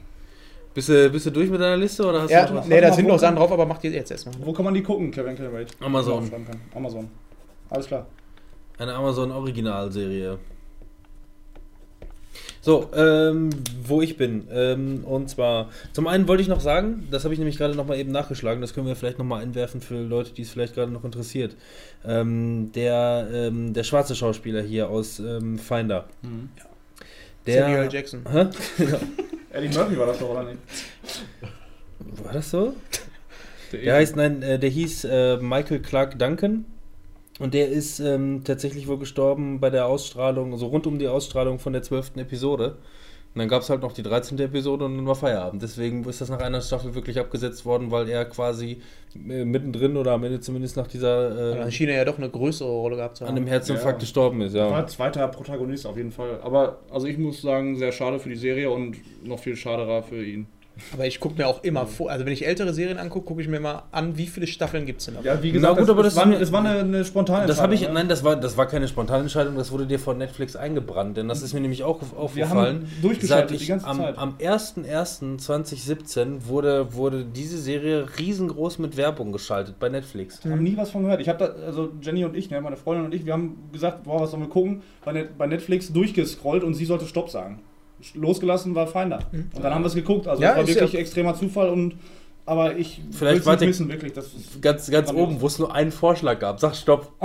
Bist, 0.73 0.88
du, 0.90 1.10
bist 1.10 1.26
du 1.26 1.31
durch 1.31 1.49
mit 1.49 1.60
deiner 1.60 1.77
Liste 1.77 2.06
oder 2.06 2.22
hast 2.22 2.30
Ja, 2.31 2.45
du 2.45 2.53
noch 2.53 2.61
was? 2.61 2.68
nee, 2.68 2.80
da 2.80 2.94
sind 2.94 3.07
noch 3.07 3.18
Sachen 3.19 3.36
drauf, 3.36 3.52
aber 3.52 3.65
macht 3.65 3.84
ihr 3.84 3.91
jetzt 3.91 4.11
erstmal. 4.11 4.36
Wo 4.41 4.53
kann 4.53 4.65
man 4.65 4.73
die 4.73 4.84
gucken, 4.84 5.11
Kevin 5.11 5.36
Wait? 5.52 5.69
Amazon. 5.80 6.30
Amazon. 6.76 7.10
Alles 7.69 7.88
klar. 7.88 8.06
Eine 8.77 8.94
Amazon-Originalserie. 8.94 10.38
So, 12.61 12.90
ähm, 12.94 13.49
wo 13.84 14.02
ich 14.02 14.18
bin. 14.18 14.48
Ähm, 14.52 15.03
und 15.06 15.30
zwar, 15.30 15.69
zum 15.94 16.07
einen 16.07 16.27
wollte 16.27 16.41
ich 16.41 16.49
noch 16.49 16.60
sagen, 16.60 17.07
das 17.10 17.23
habe 17.23 17.34
ich 17.34 17.40
nämlich 17.40 17.57
gerade 17.57 17.76
nochmal 17.76 17.98
eben 17.98 18.11
nachgeschlagen, 18.11 18.61
das 18.61 18.73
können 18.73 18.88
wir 18.88 18.95
vielleicht 18.95 19.18
nochmal 19.18 19.41
einwerfen 19.41 19.81
für 19.81 20.02
Leute, 20.02 20.31
die 20.34 20.41
es 20.41 20.49
vielleicht 20.49 20.76
gerade 20.76 20.91
noch 20.91 21.06
interessiert. 21.06 21.56
Ähm, 22.06 22.72
der, 22.73 23.27
ähm, 23.34 23.73
der 23.73 23.84
schwarze 23.84 24.15
Schauspieler 24.15 24.61
hier 24.61 24.90
aus 24.90 25.19
ähm, 25.19 25.57
Finder. 25.57 26.06
Der, 27.45 27.64
Samuel 27.64 27.84
L. 27.84 27.94
Jackson. 27.94 28.23
Hä? 28.30 28.48
Ja. 28.80 28.99
Eddie 29.52 29.76
Murphy 29.76 29.98
war 29.98 30.06
das 30.06 30.19
doch, 30.19 30.30
oder 30.30 30.44
nicht? 30.44 30.60
War 32.23 32.34
das 32.34 32.52
so? 32.52 32.76
Der 33.72 33.95
heißt, 33.95 34.15
nein, 34.15 34.41
äh, 34.44 34.60
der 34.60 34.69
hieß 34.69 35.06
äh, 35.06 35.38
Michael 35.38 35.80
Clark 35.80 36.19
Duncan. 36.19 36.65
Und 37.39 37.53
der 37.53 37.69
ist 37.69 37.99
ähm, 37.99 38.41
tatsächlich 38.43 38.87
wohl 38.87 38.99
gestorben 38.99 39.59
bei 39.59 39.69
der 39.69 39.85
Ausstrahlung, 39.87 40.51
also 40.51 40.67
rund 40.67 40.85
um 40.87 40.99
die 40.99 41.07
Ausstrahlung 41.07 41.57
von 41.59 41.73
der 41.73 41.81
12. 41.81 42.17
Episode. 42.17 42.77
Und 43.35 43.39
dann 43.39 43.47
gab 43.47 43.61
es 43.61 43.69
halt 43.69 43.81
noch 43.83 43.93
die 43.93 44.01
13. 44.01 44.39
Episode 44.39 44.85
und 44.85 44.97
dann 44.97 45.05
war 45.05 45.13
Feierabend. 45.15 45.61
Deswegen 45.61 46.03
ist 46.05 46.19
das 46.19 46.29
nach 46.29 46.39
einer 46.39 46.61
Staffel 46.61 46.95
wirklich 46.95 47.19
abgesetzt 47.19 47.63
worden, 47.63 47.91
weil 47.91 48.09
er 48.09 48.25
quasi 48.25 48.81
äh, 49.15 49.45
mittendrin 49.45 49.97
oder 49.97 50.13
am 50.13 50.23
Schien 50.23 50.75
nach 50.77 50.87
Aber 50.87 50.87
dieser 50.87 51.53
Dann 51.53 51.67
äh, 51.67 51.71
schien 51.71 51.89
er 51.89 51.97
ja 51.97 52.05
doch 52.05 52.17
eine 52.17 52.27
größere 52.29 52.67
Rolle 52.67 52.95
gehabt 52.95 53.17
zu 53.17 53.23
an 53.25 53.29
haben. 53.29 53.35
dem 53.35 53.47
Herzinfarkt 53.47 53.99
Ja. 53.99 53.99
gestorben 53.99 54.41
ist, 54.41 54.55
ja. 54.55 54.71
War 54.71 54.87
zweiter 54.87 55.27
Protagonist 55.27 55.85
auf 55.85 55.95
jeden 55.95 56.11
Fall. 56.11 56.39
Aber 56.41 56.79
also 56.89 57.05
ich 57.05 57.19
muss 57.19 57.41
sagen, 57.41 57.77
sehr 57.77 57.91
schade 57.91 58.17
für 58.19 58.29
die 58.29 58.35
Serie 58.35 58.71
und 58.71 58.97
noch 59.23 59.37
viel 59.39 59.55
schaderer 59.55 60.01
für 60.01 60.25
ihn. 60.25 60.47
Aber 60.93 61.06
ich 61.06 61.19
gucke 61.19 61.35
mir 61.38 61.47
auch 61.47 61.64
immer 61.64 61.85
vor, 61.85 62.10
also 62.10 62.26
wenn 62.26 62.34
ich 62.34 62.45
ältere 62.45 62.73
Serien 62.73 62.97
angucke, 62.97 63.26
gucke 63.26 63.41
ich 63.41 63.47
mir 63.47 63.60
mal 63.60 63.84
an, 63.91 64.18
wie 64.18 64.27
viele 64.27 64.47
Staffeln 64.47 64.85
gibt 64.85 64.99
es 64.99 65.06
denn 65.06 65.15
da? 65.15 65.22
Ja, 65.22 65.43
wie 65.43 65.47
Na 65.47 65.53
gesagt, 65.53 65.77
gut, 65.77 65.84
das, 65.84 65.89
aber 65.89 66.03
das, 66.03 66.15
das 66.15 66.26
war, 66.26 66.41
es 66.41 66.51
war 66.51 66.65
eine, 66.65 66.80
eine 66.80 67.06
spontane 67.06 67.47
Das 67.47 67.61
habe 67.61 67.73
ich, 67.73 67.81
Entscheidung, 67.81 67.93
ne? 67.95 67.99
nein, 68.01 68.10
das 68.10 68.23
war, 68.23 68.35
das 68.35 68.57
war 68.57 68.68
keine 68.68 68.88
spontane 68.88 69.23
Entscheidung, 69.23 69.56
das 69.56 69.72
wurde 69.72 69.85
dir 69.85 69.99
von 69.99 70.18
Netflix 70.18 70.56
eingebrannt, 70.56 71.18
denn 71.18 71.27
das 71.27 71.41
ist 71.41 71.53
mir 71.53 71.61
nämlich 71.61 71.84
auch 71.84 72.01
aufgefallen. 72.15 72.88
Seit 73.22 73.51
ich 73.51 73.60
die 73.60 73.68
ganze 73.68 73.88
am, 73.88 73.97
Zeit. 73.97 74.18
am 74.18 74.35
01.01.2017 74.38 76.47
wurde, 76.47 76.93
wurde 76.93 77.26
diese 77.26 77.57
Serie 77.57 78.07
riesengroß 78.18 78.80
mit 78.80 78.97
Werbung 78.97 79.31
geschaltet 79.31 79.80
bei 79.80 79.89
Netflix. 79.89 80.39
Ich 80.43 80.51
habe 80.51 80.61
nie 80.61 80.77
was 80.77 80.91
von 80.91 81.03
gehört. 81.03 81.22
Ich 81.22 81.30
habe 81.30 81.39
da, 81.39 81.45
also 81.65 81.89
Jenny 82.01 82.26
und 82.26 82.35
ich, 82.35 82.49
ne, 82.49 82.61
meine 82.61 82.77
Freundin 82.77 83.06
und 83.06 83.14
ich, 83.14 83.26
wir 83.26 83.34
haben 83.34 83.57
gesagt, 83.72 84.03
boah, 84.03 84.22
was 84.22 84.31
sollen 84.31 84.43
wir 84.43 84.49
gucken? 84.49 84.81
Bei, 85.03 85.11
Net, 85.11 85.38
bei 85.38 85.47
Netflix 85.47 85.91
durchgescrollt 85.91 86.64
und 86.64 86.73
sie 86.73 86.85
sollte 86.85 87.06
Stopp 87.06 87.30
sagen. 87.30 87.60
Losgelassen 88.13 88.76
war 88.76 88.88
Finder. 88.88 89.19
Und 89.31 89.63
dann 89.63 89.73
haben 89.73 89.81
wir 89.84 89.88
es 89.88 89.95
geguckt. 89.95 90.27
Also 90.27 90.41
Ja, 90.41 90.49
das 90.55 90.59
war 90.59 90.67
wirklich 90.67 90.93
ja- 90.93 90.99
extremer 90.99 91.35
Zufall 91.35 91.69
und 91.69 91.95
aber 92.45 92.77
ich 92.77 93.01
Vielleicht 93.11 93.45
warte- 93.45 93.65
nicht 93.65 93.76
wissen, 93.76 93.89
wirklich. 93.89 94.13
Das 94.13 94.31
Ganz, 94.61 94.89
ganz 94.89 95.11
oben, 95.13 95.39
wo 95.39 95.47
es 95.47 95.59
nur 95.59 95.73
einen 95.76 95.91
Vorschlag 95.91 96.39
gab. 96.39 96.59
Sag 96.59 96.76
Stopp. 96.76 97.11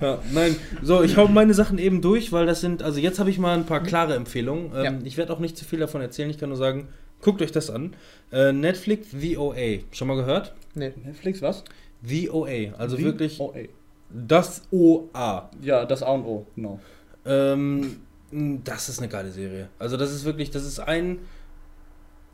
ja, 0.00 0.18
nein, 0.32 0.56
so, 0.82 1.02
ich 1.02 1.16
hau 1.16 1.26
meine 1.28 1.52
Sachen 1.54 1.78
eben 1.78 2.00
durch, 2.00 2.32
weil 2.32 2.46
das 2.46 2.60
sind, 2.60 2.82
also 2.82 2.98
jetzt 3.00 3.18
habe 3.18 3.28
ich 3.30 3.38
mal 3.38 3.56
ein 3.56 3.66
paar 3.66 3.82
klare 3.82 4.14
Empfehlungen. 4.14 4.70
Ähm, 4.74 4.84
Ja. 4.84 4.92
Ich 5.04 5.16
werde 5.16 5.32
auch 5.32 5.40
nicht 5.40 5.56
zu 5.56 5.64
viel 5.64 5.78
davon 5.80 6.00
erzählen, 6.00 6.30
ich 6.30 6.38
kann 6.38 6.48
nur 6.48 6.58
sagen, 6.58 6.88
guckt 7.20 7.42
euch 7.42 7.52
das 7.52 7.70
an. 7.70 7.94
Äh, 8.32 8.52
Netflix 8.52 9.08
VOA, 9.08 9.80
schon 9.92 10.08
mal 10.08 10.16
gehört? 10.16 10.54
Nee. 10.74 10.92
Netflix, 11.04 11.42
was? 11.42 11.64
VOA, 12.02 12.72
also 12.78 12.96
Wie? 12.98 13.04
wirklich 13.04 13.40
Oh, 13.40 13.52
ey. 13.54 13.68
das 14.10 14.62
OA. 14.70 15.50
Ja, 15.60 15.84
das 15.84 16.02
A 16.02 16.12
und 16.12 16.24
O, 16.24 16.46
genau. 16.56 16.80
Ähm, 17.26 17.96
das 18.32 18.88
ist 18.88 18.98
eine 18.98 19.08
geile 19.08 19.30
Serie. 19.30 19.68
Also 19.78 19.96
das 19.96 20.12
ist 20.12 20.24
wirklich, 20.24 20.50
das 20.50 20.64
ist 20.64 20.78
ein 20.78 21.18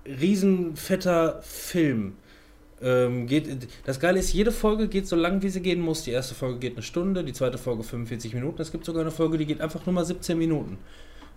riesen 0.04 0.74
Film. 0.76 2.14
Ähm, 2.82 3.26
geht, 3.26 3.68
das 3.84 3.98
Geile 3.98 4.18
ist, 4.18 4.34
jede 4.34 4.52
Folge 4.52 4.88
geht 4.88 5.08
so 5.08 5.16
lang, 5.16 5.40
wie 5.42 5.48
sie 5.48 5.62
gehen 5.62 5.80
muss. 5.80 6.02
Die 6.02 6.10
erste 6.10 6.34
Folge 6.34 6.58
geht 6.58 6.74
eine 6.74 6.82
Stunde, 6.82 7.24
die 7.24 7.32
zweite 7.32 7.56
Folge 7.56 7.82
45 7.82 8.34
Minuten. 8.34 8.60
Es 8.60 8.70
gibt 8.70 8.84
sogar 8.84 9.00
eine 9.00 9.10
Folge, 9.10 9.38
die 9.38 9.46
geht 9.46 9.62
einfach 9.62 9.86
nur 9.86 9.94
mal 9.94 10.04
17 10.04 10.36
Minuten. 10.36 10.78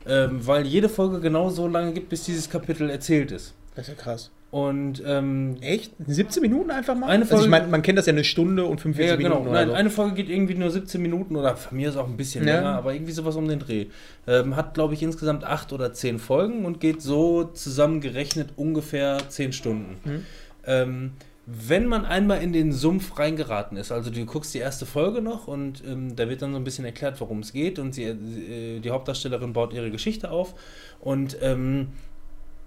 Ähm, 0.05 0.45
weil 0.45 0.65
jede 0.65 0.89
Folge 0.89 1.19
genau 1.21 1.49
so 1.49 1.67
lange 1.67 1.93
gibt, 1.93 2.09
bis 2.09 2.23
dieses 2.23 2.49
Kapitel 2.49 2.89
erzählt 2.89 3.31
ist. 3.31 3.53
Das 3.75 3.87
ist 3.87 3.95
ja 3.95 4.01
krass. 4.01 4.31
Und 4.51 5.03
ähm, 5.05 5.57
Echt? 5.61 5.91
17 6.07 6.41
Minuten 6.41 6.71
einfach 6.71 6.95
mal? 6.95 7.05
Eine 7.07 7.21
also 7.23 7.35
ich 7.35 7.39
Folge- 7.41 7.49
meine, 7.51 7.67
man 7.67 7.83
kennt 7.83 7.99
das 7.99 8.07
ja 8.07 8.13
eine 8.13 8.23
Stunde 8.23 8.65
und 8.65 8.81
45 8.81 9.09
ja, 9.09 9.15
genau. 9.15 9.35
Minuten 9.41 9.53
Nein, 9.53 9.67
so. 9.67 9.73
eine 9.75 9.89
Folge 9.91 10.15
geht 10.15 10.29
irgendwie 10.29 10.55
nur 10.55 10.71
17 10.71 10.99
Minuten 11.01 11.35
oder 11.35 11.55
von 11.55 11.77
mir 11.77 11.89
ist 11.89 11.97
auch 11.97 12.07
ein 12.07 12.17
bisschen 12.17 12.47
Ja. 12.47 12.55
länger, 12.55 12.69
aber 12.77 12.93
irgendwie 12.93 13.11
sowas 13.11 13.35
um 13.35 13.47
den 13.47 13.59
Dreh. 13.59 13.85
Ähm, 14.27 14.55
hat, 14.55 14.73
glaube 14.73 14.95
ich, 14.95 15.03
insgesamt 15.03 15.43
acht 15.43 15.71
oder 15.71 15.93
zehn 15.93 16.17
Folgen 16.17 16.65
und 16.65 16.79
geht 16.79 17.01
so 17.03 17.43
zusammengerechnet 17.43 18.49
ungefähr 18.55 19.19
10 19.29 19.53
Stunden. 19.53 19.97
Mhm. 20.03 20.25
Ähm, 20.65 21.11
wenn 21.45 21.87
man 21.87 22.05
einmal 22.05 22.43
in 22.43 22.53
den 22.53 22.71
Sumpf 22.71 23.17
reingeraten 23.17 23.75
ist, 23.77 23.91
also 23.91 24.11
du 24.11 24.23
guckst 24.25 24.53
die 24.53 24.59
erste 24.59 24.85
Folge 24.85 25.21
noch 25.21 25.47
und 25.47 25.83
ähm, 25.87 26.15
da 26.15 26.29
wird 26.29 26.41
dann 26.43 26.51
so 26.51 26.57
ein 26.57 26.63
bisschen 26.63 26.85
erklärt, 26.85 27.19
worum 27.21 27.39
es 27.39 27.53
geht 27.53 27.79
und 27.79 27.93
sie, 27.95 28.03
äh, 28.03 28.79
die 28.79 28.89
Hauptdarstellerin 28.91 29.53
baut 29.53 29.73
ihre 29.73 29.89
Geschichte 29.89 30.29
auf 30.29 30.53
und 30.99 31.37
ähm, 31.41 31.87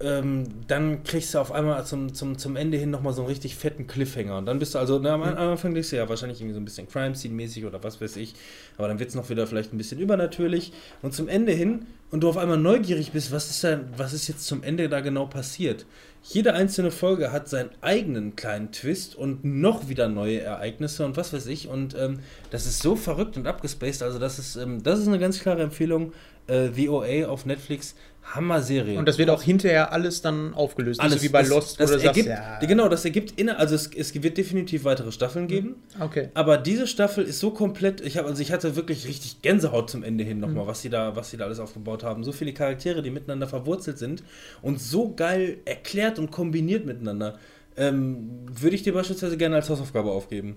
ähm, 0.03 0.45
dann 0.69 1.05
kriegst 1.05 1.35
du 1.35 1.39
auf 1.39 1.53
einmal 1.53 1.85
zum, 1.87 2.15
zum, 2.15 2.39
zum 2.39 2.57
Ende 2.57 2.77
hin 2.77 2.91
nochmal 2.91 3.13
so 3.13 3.23
einen 3.23 3.29
richtig 3.29 3.57
fetten 3.57 3.87
Cliffhanger. 3.87 4.39
Und 4.39 4.47
dann 4.47 4.59
bist 4.59 4.75
du 4.75 4.79
also, 4.79 4.99
na, 4.99 5.15
am, 5.15 5.23
am 5.23 5.37
Anfang 5.37 5.75
denkst 5.75 5.91
du 5.91 5.97
ja 5.97 6.09
wahrscheinlich 6.09 6.41
irgendwie 6.41 6.55
so 6.55 6.61
ein 6.61 6.65
bisschen 6.65 6.89
Crime-Scene-mäßig 6.89 7.65
oder 7.65 7.83
was 7.83 8.01
weiß 8.01 8.17
ich. 8.17 8.35
Aber 8.79 8.89
dann 8.89 8.99
wird 8.99 9.11
es 9.11 9.15
noch 9.15 9.31
wieder 9.31 9.47
vielleicht 9.47 9.73
ein 9.73 9.79
bisschen 9.79 9.99
übernatürlich. 10.01 10.73
Und 11.03 11.15
zum 11.15 11.29
Ende 11.29 11.53
hin, 11.53 11.87
und 12.13 12.21
du 12.21 12.29
auf 12.29 12.37
einmal 12.37 12.59
neugierig 12.59 13.13
bist, 13.13 13.33
was 13.33 13.49
ist, 13.49 13.65
da, 13.65 13.81
was 13.97 14.13
ist 14.13 14.29
jetzt 14.29 14.47
zum 14.47 14.63
Ende 14.63 14.91
da 14.91 15.01
genau 15.01 15.25
passiert. 15.27 15.87
Jede 16.23 16.53
einzelne 16.53 16.91
Folge 16.91 17.33
hat 17.33 17.49
seinen 17.49 17.71
eigenen 17.81 18.37
kleinen 18.37 18.71
Twist 18.71 19.17
und 19.17 19.45
noch 19.45 19.89
wieder 19.89 20.09
neue 20.09 20.41
Ereignisse 20.41 21.07
und 21.07 21.17
was 21.17 21.33
weiß 21.33 21.47
ich. 21.47 21.69
Und 21.69 21.97
ähm, 21.99 22.21
das 22.51 22.67
ist 22.67 22.83
so 22.83 22.97
verrückt 22.97 23.39
und 23.39 23.47
abgespaced. 23.47 24.03
Also, 24.03 24.19
das 24.19 24.39
ist, 24.39 24.57
ähm, 24.57 24.83
das 24.83 25.01
ist 25.01 25.09
eine 25.09 25.19
ganz 25.19 25.41
klare 25.41 25.63
Empfehlung. 25.63 26.13
Äh, 26.49 26.69
VOA 26.69 27.29
auf 27.29 27.47
Netflix, 27.47 27.95
Hammer-Serie. 28.23 28.99
Und 28.99 29.09
das 29.09 29.19
wird 29.19 29.31
auch 29.31 29.43
hinterher 29.43 29.93
alles 29.93 30.23
dann 30.23 30.55
aufgelöst. 30.55 31.01
Nicht 31.01 31.05
alles 31.05 31.21
so 31.21 31.29
wie 31.29 31.33
bei 31.33 31.41
das, 31.41 31.51
Lost, 31.51 31.81
das 31.81 31.91
du 31.91 31.99
ergibt, 31.99 32.29
ja. 32.29 32.59
Genau, 32.61 32.89
das 32.89 33.05
ergibt 33.05 33.39
inner, 33.39 33.59
also 33.59 33.75
es, 33.75 33.91
es 33.95 34.15
wird 34.23 34.39
definitiv 34.39 34.85
weitere 34.85 35.13
Staffeln 35.13 35.49
geben. 35.49 35.77
Okay. 35.99 36.29
Aber 36.35 36.57
diese 36.57 36.87
Staffel 36.87 37.25
ist 37.25 37.41
so 37.41 37.51
komplett, 37.51 38.01
ich 38.01 38.17
habe 38.17 38.29
also 38.29 38.41
ich 38.41 38.53
hatte 38.53 38.77
wirklich 38.77 39.07
richtig 39.07 39.43
Gänsehaut 39.43 39.91
zum 39.91 40.03
Ende 40.03 40.25
hin 40.25 40.41
nochmal, 40.41 40.67
was 40.67 40.83
sie 40.83 40.89
da 40.89 41.17
was 41.17 41.31
sie 41.31 41.37
da 41.37 41.45
alles 41.45 41.59
aufgebaut 41.59 42.05
haben. 42.05 42.25
So 42.25 42.33
viele 42.33 42.53
Charaktere, 42.53 43.03
die 43.03 43.11
miteinander 43.11 43.49
verwurzelt 43.49 43.99
sind 43.99 44.23
und 44.63 44.81
so 44.81 45.15
geil 45.15 45.59
erklärt 45.65 46.19
und 46.19 46.31
kombiniert 46.31 46.87
miteinander. 46.87 47.39
Ähm, 47.77 48.47
würde 48.49 48.77
ich 48.77 48.83
dir 48.83 48.93
beispielsweise 48.93 49.37
gerne 49.37 49.57
als 49.57 49.69
Hausaufgabe 49.69 50.11
aufgeben. 50.11 50.57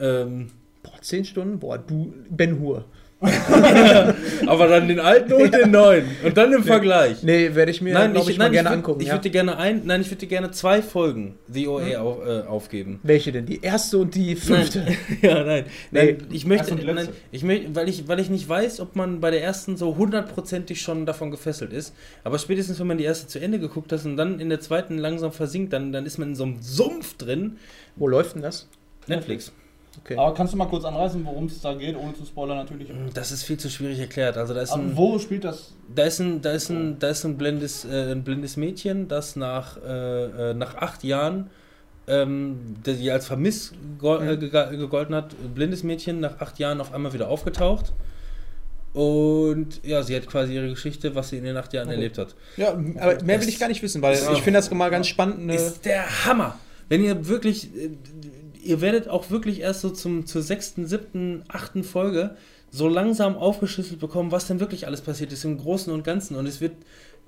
Ähm, 0.00 0.48
Boah, 0.82 1.00
10 1.00 1.24
Stunden? 1.24 1.58
Boah, 1.58 1.78
du, 1.78 2.12
Ben 2.30 2.60
Hur. 2.60 2.84
aber 4.46 4.68
dann 4.68 4.86
den 4.86 5.00
alten 5.00 5.32
und 5.32 5.52
den 5.52 5.72
neuen 5.72 6.04
und 6.24 6.36
dann 6.36 6.52
im 6.52 6.62
Vergleich. 6.62 7.20
Nee, 7.24 7.52
werde 7.52 7.72
ich 7.72 7.80
mir, 7.80 7.92
Nein, 7.92 8.14
ich, 8.14 8.28
ich, 8.28 8.38
mal 8.38 8.44
nein, 8.44 8.52
gerne 8.52 8.68
ich 8.68 8.70
würd, 8.70 8.78
angucken. 8.78 9.00
Ich 9.00 9.08
ja. 9.08 9.14
würde 9.14 9.22
dir 9.24 9.30
gerne 9.30 9.56
ein, 9.58 9.82
nein, 9.84 10.02
ich 10.02 10.08
würde 10.08 10.20
dir 10.20 10.28
gerne 10.28 10.52
zwei 10.52 10.82
Folgen 10.82 11.36
The 11.48 11.66
OA 11.66 11.98
auf, 11.98 12.24
äh, 12.24 12.42
aufgeben. 12.42 13.00
Welche 13.02 13.32
denn? 13.32 13.44
Die 13.46 13.60
erste 13.60 13.98
und 13.98 14.14
die 14.14 14.36
fünfte? 14.36 14.84
Nein. 14.84 14.96
ja, 15.22 15.42
nein. 15.42 15.64
nein 15.90 16.18
ich 16.30 16.46
möchte, 16.46 16.76
nein, 16.76 17.08
ich 17.32 17.42
möchte, 17.42 17.74
weil 17.74 17.88
ich, 17.88 18.06
weil 18.06 18.20
ich 18.20 18.30
nicht 18.30 18.48
weiß, 18.48 18.78
ob 18.78 18.94
man 18.94 19.18
bei 19.18 19.32
der 19.32 19.42
ersten 19.42 19.76
so 19.76 19.96
hundertprozentig 19.96 20.80
schon 20.80 21.04
davon 21.04 21.32
gefesselt 21.32 21.72
ist. 21.72 21.94
Aber 22.22 22.38
spätestens, 22.38 22.78
wenn 22.78 22.86
man 22.86 22.98
die 22.98 23.04
erste 23.04 23.26
zu 23.26 23.40
Ende 23.40 23.58
geguckt 23.58 23.90
hat 23.90 24.04
und 24.04 24.16
dann 24.16 24.38
in 24.38 24.48
der 24.48 24.60
zweiten 24.60 24.96
langsam 24.96 25.32
versinkt, 25.32 25.72
dann, 25.72 25.90
dann 25.90 26.06
ist 26.06 26.18
man 26.18 26.28
in 26.28 26.34
so 26.36 26.44
einem 26.44 26.62
Sumpf 26.62 27.16
drin. 27.16 27.56
Wo 27.96 28.06
läuft 28.06 28.36
denn 28.36 28.42
das? 28.42 28.68
Netflix. 29.08 29.52
Okay. 30.08 30.18
Aber 30.18 30.32
kannst 30.32 30.54
du 30.54 30.56
mal 30.56 30.66
kurz 30.66 30.84
anreißen, 30.84 31.22
worum 31.24 31.46
es 31.46 31.60
da 31.60 31.74
geht, 31.74 31.96
ohne 31.96 32.14
zu 32.14 32.24
spoilern 32.24 32.56
natürlich? 32.56 32.88
Das 33.12 33.30
ist 33.30 33.42
viel 33.42 33.58
zu 33.58 33.68
schwierig 33.68 33.98
erklärt. 33.98 34.38
Also 34.38 34.54
da 34.54 34.62
ist 34.62 34.72
ein, 34.72 34.96
wo 34.96 35.18
spielt 35.18 35.44
das? 35.44 35.74
da 35.94 36.04
ist 36.04 36.18
ein, 36.18 36.40
da 36.40 36.52
ist 36.52 36.70
ein, 36.70 36.98
da 36.98 37.08
ist 37.08 37.24
ein 37.24 37.36
blindes, 37.36 37.84
äh, 37.84 38.12
ein 38.12 38.24
blindes 38.24 38.56
Mädchen, 38.56 39.08
das 39.08 39.36
nach, 39.36 39.76
äh, 39.82 40.50
äh, 40.50 40.54
nach 40.54 40.76
acht 40.76 41.04
Jahren 41.04 41.50
ähm, 42.08 42.76
der 42.84 42.94
die 42.94 43.10
als 43.10 43.26
vermisst 43.26 43.74
äh, 44.02 44.36
gegolten 44.36 45.14
hat, 45.14 45.32
ein 45.32 45.54
blindes 45.54 45.82
Mädchen 45.82 46.20
nach 46.20 46.40
acht 46.40 46.58
Jahren 46.58 46.80
auf 46.80 46.94
einmal 46.94 47.12
wieder 47.12 47.28
aufgetaucht. 47.28 47.92
Und 48.94 49.84
ja, 49.84 50.02
sie 50.02 50.16
hat 50.16 50.26
quasi 50.26 50.54
ihre 50.54 50.70
Geschichte, 50.70 51.14
was 51.14 51.28
sie 51.28 51.36
in 51.36 51.44
den 51.44 51.56
acht 51.56 51.72
Jahren 51.74 51.90
erlebt 51.90 52.16
hat. 52.16 52.34
Ja, 52.56 52.70
aber 52.70 53.22
mehr 53.22 53.40
will 53.40 53.48
ich 53.48 53.58
gar 53.58 53.68
nicht 53.68 53.82
wissen, 53.82 54.00
weil 54.00 54.14
ich 54.14 54.42
finde 54.42 54.58
das 54.58 54.68
immer 54.68 54.88
ganz 54.88 55.06
spannend. 55.06 55.46
Ne? 55.46 55.54
Ist 55.54 55.84
der 55.84 56.24
Hammer! 56.24 56.58
Wenn 56.88 57.04
ihr 57.04 57.28
wirklich, 57.28 57.66
äh, 57.76 57.90
ihr 58.62 58.80
werdet 58.80 59.08
auch 59.08 59.30
wirklich 59.30 59.60
erst 59.60 59.80
so 59.80 59.90
zum, 59.90 60.26
zur 60.26 60.42
sechsten, 60.42 60.86
siebten, 60.86 61.44
achten 61.48 61.84
Folge 61.84 62.36
so 62.70 62.88
langsam 62.88 63.36
aufgeschlüsselt 63.36 64.00
bekommen, 64.00 64.32
was 64.32 64.46
denn 64.46 64.60
wirklich 64.60 64.86
alles 64.86 65.00
passiert 65.00 65.32
ist 65.32 65.44
im 65.44 65.58
Großen 65.58 65.92
und 65.92 66.04
Ganzen. 66.04 66.36
Und 66.36 66.46
es 66.46 66.60
wird, 66.60 66.76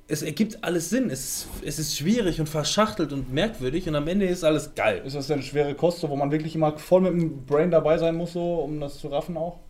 es 0.07 0.23
ergibt 0.23 0.63
alles 0.63 0.91
Sinn. 0.91 1.09
Es, 1.11 1.47
es 1.65 1.79
ist 1.79 1.97
schwierig 1.97 2.41
und 2.41 2.49
verschachtelt 2.49 3.13
und 3.13 3.33
merkwürdig 3.33 3.89
und 3.89 3.95
am 3.95 4.09
Ende 4.09 4.27
ist 4.27 4.45
alles 4.45 4.75
geil. 4.75 5.03
Ist 5.05 5.17
das 5.17 5.29
denn 5.29 5.43
schwere 5.43 5.75
Kost, 5.75 6.03
wo 6.03 6.17
man 6.17 6.31
wirklich 6.31 6.55
immer 6.55 6.77
voll 6.79 7.01
mit 7.03 7.13
dem 7.13 7.47
Brain 7.47 7.71
dabei 7.71 7.97
sein 7.99 8.17
muss, 8.17 8.33
so, 8.33 8.57
um 8.57 8.81
das 8.81 8.99
zu 8.99 9.09
raffen 9.09 9.37
auch? 9.37 9.61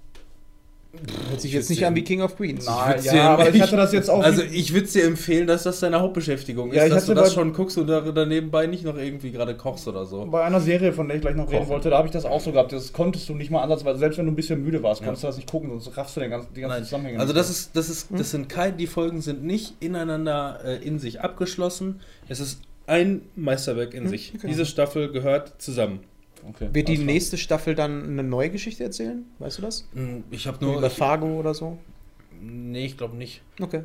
Hört 1.29 1.41
sich 1.41 1.53
jetzt 1.53 1.71
nicht 1.71 1.87
an 1.87 1.95
wie 1.95 2.03
King 2.03 2.21
of 2.21 2.37
Queens. 2.37 2.67
würd's 2.67 3.05
ja, 3.05 3.13
dir- 3.13 3.23
aber 3.23 3.55
ich 3.55 3.63
hatte 3.63 3.77
das 3.77 3.93
jetzt 3.93 4.11
auch. 4.11 4.23
Also 4.25 4.43
ich 4.43 4.75
würde 4.75 4.89
dir 4.89 5.05
empfehlen, 5.05 5.47
dass 5.47 5.63
das 5.63 5.79
deine 5.81 6.01
Hauptbeschäftigung 6.01 6.71
ist, 6.71 6.77
Ja, 6.77 6.87
ich 6.87 6.93
dass 6.93 7.07
du 7.07 7.13
hatte 7.13 7.21
das 7.21 7.29
bei- 7.31 7.35
schon 7.37 7.53
guckst 7.53 7.79
und 7.79 7.87
da, 7.87 8.27
nebenbei 8.27 8.67
nicht 8.67 8.85
noch 8.85 8.97
irgendwie 8.97 9.31
gerade 9.31 9.57
kochst 9.57 9.87
oder 9.87 10.05
so. 10.05 10.27
bei 10.27 10.43
einer 10.43 10.61
Serie, 10.61 10.93
von 10.93 11.07
der 11.07 11.17
ich 11.17 11.23
gleich 11.23 11.37
noch 11.37 11.47
reden 11.49 11.59
Kochen. 11.61 11.69
wollte, 11.71 11.91
da 11.91 11.99
habe 11.99 12.09
ich 12.09 12.13
das 12.13 12.25
auch 12.25 12.41
so 12.41 12.51
gehabt. 12.51 12.73
Das 12.73 12.93
konntest 12.93 13.29
du 13.29 13.35
nicht 13.35 13.51
mal 13.53 13.63
ansatzweise, 13.63 14.01
selbst 14.01 14.19
wenn 14.19 14.27
du 14.27 14.33
ein 14.33 14.37
bisschen 14.37 14.63
müde 14.65 14.83
warst, 14.83 15.03
konntest 15.03 15.23
du 15.23 15.29
das 15.29 15.37
nicht 15.37 15.49
gucken, 15.49 15.71
sonst 15.71 15.97
raffst 15.97 16.17
du 16.17 16.21
den 16.21 16.31
ganzen, 16.31 16.53
die 16.55 16.61
ganzen 16.61 16.75
Nein. 16.79 16.85
Zusammenhänge. 16.85 17.21
Also 17.21 17.33
das 17.33 17.51
ist, 17.51 17.77
das 17.77 17.89
ist, 17.89 18.09
das 18.11 18.31
sind 18.33 18.49
keine, 18.49 18.73
die 18.77 18.89
Folgen 18.89 19.21
sind 19.23 19.45
nicht 19.45 19.75
ineinander 19.81 20.59
äh, 20.65 20.77
in 20.85 20.99
sich 20.99 21.21
abgeschlossen. 21.21 22.01
Es 22.29 22.41
ist 22.41 22.61
ein 22.89 23.23
Meisterwerk 23.37 23.95
in 23.95 24.09
sich. 24.09 24.33
Diese 24.43 24.67
Staffel 24.67 25.13
gehört 25.13 25.63
zusammen. 25.63 26.01
Okay. 26.49 26.69
Wird 26.73 26.89
die 26.89 26.95
klar. 26.95 27.07
nächste 27.07 27.37
Staffel 27.39 27.75
dann 27.75 28.05
eine 28.05 28.23
neue 28.23 28.51
Geschichte 28.51 28.85
erzählen? 28.85 29.25
Weißt 29.39 29.59
du 29.59 29.63
das? 29.63 29.89
Hm, 29.95 30.25
Ich 30.31 30.47
habe 30.47 30.65
Nur 30.65 30.79
über 30.79 30.91
Fargo 30.91 31.39
oder 31.39 31.55
so? 31.55 31.79
nee, 32.41 32.87
ich 32.87 32.97
glaube 32.97 33.17
nicht. 33.17 33.43
Okay. 33.61 33.83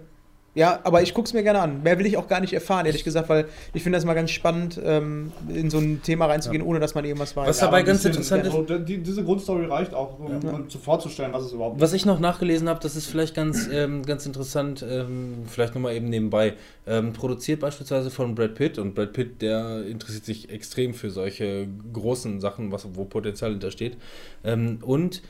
Ja, 0.56 0.80
aber 0.84 1.02
ich 1.02 1.14
gucke 1.14 1.28
es 1.28 1.34
mir 1.34 1.44
gerne 1.44 1.60
an. 1.60 1.84
Mehr 1.84 2.00
will 2.00 2.06
ich 2.06 2.16
auch 2.16 2.28
gar 2.30 2.40
nicht 2.40 2.54
erfahren, 2.54 2.86
ehrlich 2.86 3.04
gesagt, 3.04 3.28
weil 3.28 3.46
ich 3.74 3.84
finde 3.84 3.98
das 3.98 4.06
mal 4.06 4.14
ganz 4.14 4.32
spannend, 4.32 4.80
ähm, 4.82 5.34
in 5.50 5.70
so 5.70 5.80
ein 5.80 6.02
Thema 6.02 6.28
reinzugehen, 6.28 6.64
ohne 6.64 6.80
dass 6.80 6.96
man 6.96 7.04
irgendwas 7.04 7.36
weiß. 7.36 7.48
Was 7.50 7.58
dabei 7.60 7.80
ein 7.80 7.86
ganz 7.86 8.00
bisschen- 8.04 8.12
interessant 8.40 8.46
ist- 8.46 8.52
so, 8.54 8.80
die, 8.80 9.00
diese 9.00 9.24
Grundstory 9.26 9.66
reicht 9.66 9.94
auch, 9.94 10.18
um 10.18 10.38
um 10.46 10.70
zu 10.70 10.80
vorzustellen, 10.80 11.34
was 11.34 11.44
es 11.44 11.52
überhaupt 11.52 11.82
Was 11.82 11.92
ich 11.92 12.06
noch 12.06 12.20
nachgelesen 12.22 12.70
habe, 12.70 12.80
das 12.82 12.96
ist 12.96 13.08
vielleicht 13.08 13.36
ganz, 13.36 13.68
ähm, 13.72 14.04
ganz 14.04 14.26
interessant, 14.26 14.84
ähm, 14.90 15.40
vielleicht 15.48 15.76
nochmal 15.76 15.94
eben 15.94 16.08
nebenbei, 16.10 16.54
ähm, 16.88 17.12
produziert 17.12 17.60
beispielsweise 17.60 18.10
von 18.10 18.34
Brad 18.34 18.56
Pitt 18.56 18.80
und 18.80 18.96
Brad 18.96 19.12
Pitt, 19.12 19.42
der 19.42 19.86
interessiert 19.86 20.24
sich 20.24 20.50
extrem 20.50 20.94
für 20.94 21.10
solche 21.10 21.68
großen 21.92 22.40
Sachen, 22.40 22.72
was, 22.72 22.88
wo 22.94 23.04
Potenzial 23.04 23.52
hintersteht. 23.52 23.98
Ähm, 24.46 24.80
und 24.84 25.22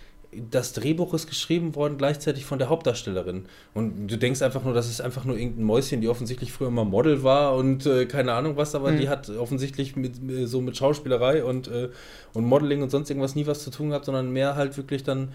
das 0.51 0.73
Drehbuch 0.73 1.13
ist 1.13 1.27
geschrieben 1.27 1.75
worden 1.75 1.97
gleichzeitig 1.97 2.45
von 2.45 2.59
der 2.59 2.69
Hauptdarstellerin. 2.69 3.45
Und 3.73 4.07
du 4.07 4.17
denkst 4.17 4.41
einfach 4.41 4.63
nur, 4.63 4.73
das 4.73 4.89
ist 4.89 5.01
einfach 5.01 5.25
nur 5.25 5.37
irgendein 5.37 5.65
Mäuschen, 5.65 6.01
die 6.01 6.07
offensichtlich 6.07 6.51
früher 6.51 6.71
mal 6.71 6.85
Model 6.85 7.23
war 7.23 7.55
und 7.55 7.85
äh, 7.85 8.05
keine 8.05 8.33
Ahnung 8.33 8.57
was, 8.57 8.75
aber 8.75 8.91
Mhm. 8.91 8.97
die 8.99 9.09
hat 9.09 9.29
offensichtlich 9.29 9.95
mit, 9.95 10.13
äh, 10.29 10.45
so 10.45 10.61
mit 10.61 10.77
Schauspielerei 10.77 11.43
und, 11.43 11.67
äh, 11.67 11.89
und 12.33 12.45
Modeling 12.45 12.81
und 12.83 12.89
sonst 12.91 13.09
irgendwas 13.09 13.35
nie 13.35 13.47
was 13.47 13.63
zu 13.63 13.71
tun 13.71 13.89
gehabt, 13.89 14.05
sondern 14.05 14.31
mehr 14.31 14.55
halt 14.55 14.77
wirklich 14.77 15.03
dann 15.03 15.29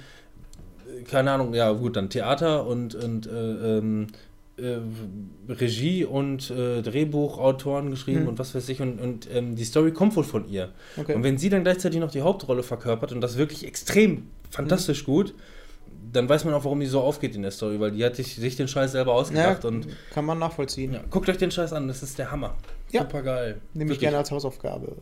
keine 1.09 1.31
Ahnung, 1.31 1.55
ja 1.55 1.70
gut, 1.72 1.97
dann 1.97 2.10
Theater 2.10 2.66
und, 2.66 2.94
und 2.94 3.27
äh, 3.27 3.78
ähm, 3.78 4.09
äh, 4.59 4.78
Regie 5.48 6.05
und 6.05 6.51
äh, 6.51 6.82
Drehbuchautoren 6.82 7.90
geschrieben 7.90 8.22
Hm. 8.22 8.28
und 8.28 8.39
was 8.39 8.55
weiß 8.55 8.68
ich 8.68 8.81
und, 8.81 9.01
und 9.01 9.28
ähm, 9.32 9.56
die 9.56 9.64
Story 9.64 9.93
kommt 9.93 10.16
wohl 10.16 10.24
von 10.24 10.48
ihr. 10.48 10.70
Okay. 10.97 11.14
Und 11.14 11.22
wenn 11.22 11.39
sie 11.39 11.48
dann 11.48 11.62
gleichzeitig 11.62 12.01
noch 12.01 12.10
die 12.10 12.22
Hauptrolle 12.22 12.62
verkörpert 12.62 13.12
und 13.12 13.20
das 13.20 13.39
wirklich 13.39 13.66
extrem 13.66 14.24
fantastisch 14.51 15.05
gut, 15.05 15.35
dann 16.12 16.28
weiß 16.28 16.44
man 16.44 16.55
auch, 16.55 16.64
warum 16.64 16.81
die 16.81 16.86
so 16.86 17.01
aufgeht 17.01 17.35
in 17.35 17.43
der 17.43 17.51
Story, 17.51 17.78
weil 17.81 17.93
die 17.93 18.05
hat 18.05 18.16
sich, 18.16 18.35
sich 18.35 18.56
den 18.56 18.68
Scheiß 18.68 18.93
selber 18.93 19.12
ja, 19.12 19.16
ausgedacht 19.18 19.64
und 19.64 19.86
kann 20.12 20.24
man 20.24 20.39
nachvollziehen. 20.39 20.93
ja, 20.93 21.02
guckt 21.10 21.28
euch 21.28 21.39
den 21.39 21.51
Scheiß 21.51 21.72
an, 21.72 21.89
das 21.89 22.02
ist 22.02 22.18
der 22.18 22.31
Hammer. 22.31 22.56
Ja. 22.90 23.02
Super 23.02 23.22
geil. 23.22 23.60
Nehme 23.74 23.93
ich 23.93 23.98
gerne 23.98 24.18
als 24.18 24.31
Hausaufgabe. 24.31 24.97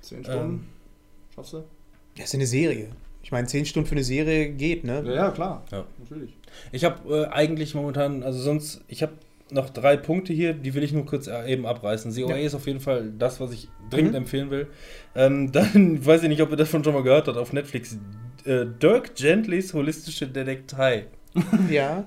Zehn 0.00 0.22
Stunden. 0.22 0.40
Ähm, 0.40 0.64
Schaffst 1.34 1.52
du? 1.54 1.64
Das 2.16 2.26
ist 2.26 2.34
eine 2.34 2.46
Serie. 2.46 2.90
Ich 3.22 3.32
meine, 3.32 3.46
10 3.46 3.64
Stunden 3.64 3.88
für 3.88 3.94
eine 3.94 4.04
Serie 4.04 4.50
geht, 4.50 4.84
ne? 4.84 5.02
Ja, 5.06 5.14
ja, 5.14 5.30
klar. 5.30 5.64
Ja. 5.72 5.86
Natürlich. 5.98 6.36
Ich 6.72 6.84
habe 6.84 7.22
äh, 7.22 7.26
eigentlich 7.28 7.74
momentan, 7.74 8.22
also 8.22 8.38
sonst, 8.38 8.82
ich 8.86 9.02
habe 9.02 9.14
noch 9.50 9.70
drei 9.70 9.96
Punkte 9.96 10.32
hier, 10.32 10.54
die 10.54 10.74
will 10.74 10.82
ich 10.82 10.92
nur 10.92 11.04
kurz 11.06 11.26
äh, 11.26 11.52
eben 11.52 11.66
abreißen. 11.66 12.12
COA 12.14 12.30
Ja. 12.36 12.36
ist 12.46 12.54
auf 12.54 12.66
jeden 12.66 12.80
Fall 12.80 13.12
das, 13.18 13.40
was 13.40 13.52
ich 13.52 13.68
dringend 13.90 14.12
Mhm. 14.12 14.16
empfehlen 14.18 14.50
will. 14.50 14.66
Ähm, 15.14 15.52
dann 15.52 16.04
weiß 16.04 16.22
ich 16.22 16.28
nicht, 16.28 16.42
ob 16.42 16.50
ihr 16.50 16.56
das 16.56 16.70
schon 16.70 16.82
mal 16.82 17.02
gehört 17.02 17.28
habt 17.28 17.36
auf 17.36 17.52
Netflix. 17.52 17.98
Äh, 18.44 18.66
Dirk 18.82 19.14
Gentlys 19.16 19.72
holistische 19.74 20.26
Detektei. 20.26 21.06
Ja. 21.70 22.04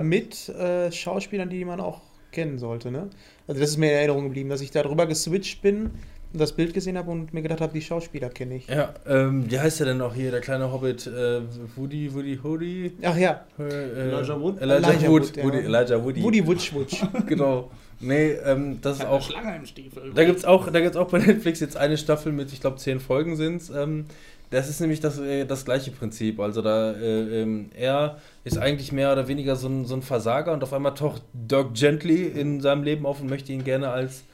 Mit 0.00 0.48
äh, 0.50 0.90
Schauspielern, 0.92 1.50
die 1.50 1.64
man 1.64 1.80
auch 1.80 2.00
kennen 2.30 2.58
sollte, 2.58 2.92
ne? 2.92 3.10
Also 3.48 3.60
das 3.60 3.70
ist 3.70 3.76
mir 3.76 3.90
in 3.90 3.96
Erinnerung 3.98 4.24
geblieben, 4.24 4.48
dass 4.48 4.60
ich 4.60 4.70
da 4.70 4.82
drüber 4.84 5.06
geswitcht 5.06 5.62
bin 5.62 5.90
das 6.32 6.52
Bild 6.52 6.74
gesehen 6.74 6.96
habe 6.96 7.10
und 7.10 7.34
mir 7.34 7.42
gedacht 7.42 7.60
habe, 7.60 7.72
die 7.72 7.82
Schauspieler 7.82 8.28
kenne 8.28 8.56
ich. 8.56 8.68
Ja, 8.68 8.94
ähm, 9.06 9.50
wie 9.50 9.58
heißt 9.58 9.80
der 9.80 9.88
denn 9.88 9.98
noch 9.98 10.14
hier, 10.14 10.30
der 10.30 10.40
kleine 10.40 10.72
Hobbit? 10.72 11.06
Äh, 11.06 11.40
Woody, 11.76 12.12
Woody, 12.14 12.38
Woody? 12.42 12.92
Ach 13.02 13.16
ja, 13.16 13.44
Äh, 13.58 13.62
Elijah 14.08 14.40
Wood? 14.40 14.60
Elijah, 14.60 14.88
Elijah 14.88 15.08
Wood. 15.08 15.22
Wood, 15.22 15.36
ja. 15.36 15.44
Woody, 15.44 15.58
Elijah 15.58 16.04
Woody. 16.04 16.22
Woody 16.22 16.46
Wutsch 16.46 16.72
Wutsch. 16.72 17.02
Genau. 17.26 17.70
Nee, 18.00 18.32
ähm, 18.44 18.78
das 18.80 18.98
ist 18.98 19.04
auch. 19.06 19.20
Schlange 19.22 19.56
im 19.56 19.66
Stiefel. 19.66 20.12
Da 20.14 20.24
gibt 20.24 20.38
es 20.38 20.44
auch, 20.44 20.70
da 20.70 20.80
gibt's 20.80 20.96
auch 20.96 21.08
bei 21.10 21.18
Netflix 21.18 21.60
jetzt 21.60 21.76
eine 21.76 21.98
Staffel 21.98 22.32
mit, 22.32 22.52
ich 22.52 22.60
glaube, 22.60 22.76
zehn 22.78 22.98
Folgen 22.98 23.36
sind 23.36 23.62
ähm, 23.76 24.06
Das 24.50 24.70
ist 24.70 24.80
nämlich 24.80 25.00
das, 25.00 25.18
äh, 25.18 25.44
das 25.44 25.64
gleiche 25.64 25.90
Prinzip. 25.90 26.40
Also 26.40 26.62
da, 26.62 26.92
äh, 26.92 27.42
ähm, 27.42 27.70
er 27.76 28.16
ist 28.44 28.56
eigentlich 28.56 28.90
mehr 28.92 29.12
oder 29.12 29.28
weniger 29.28 29.54
so 29.56 29.68
ein, 29.68 29.84
so 29.84 29.94
ein 29.94 30.02
Versager 30.02 30.52
und 30.52 30.62
auf 30.62 30.72
einmal 30.72 30.94
taucht 30.94 31.22
Dirk 31.34 31.74
Gently 31.74 32.26
in 32.26 32.60
seinem 32.60 32.84
Leben 32.84 33.04
auf 33.04 33.20
und 33.20 33.28
möchte 33.28 33.52
ihn 33.52 33.64
gerne 33.64 33.90
als 33.90 34.24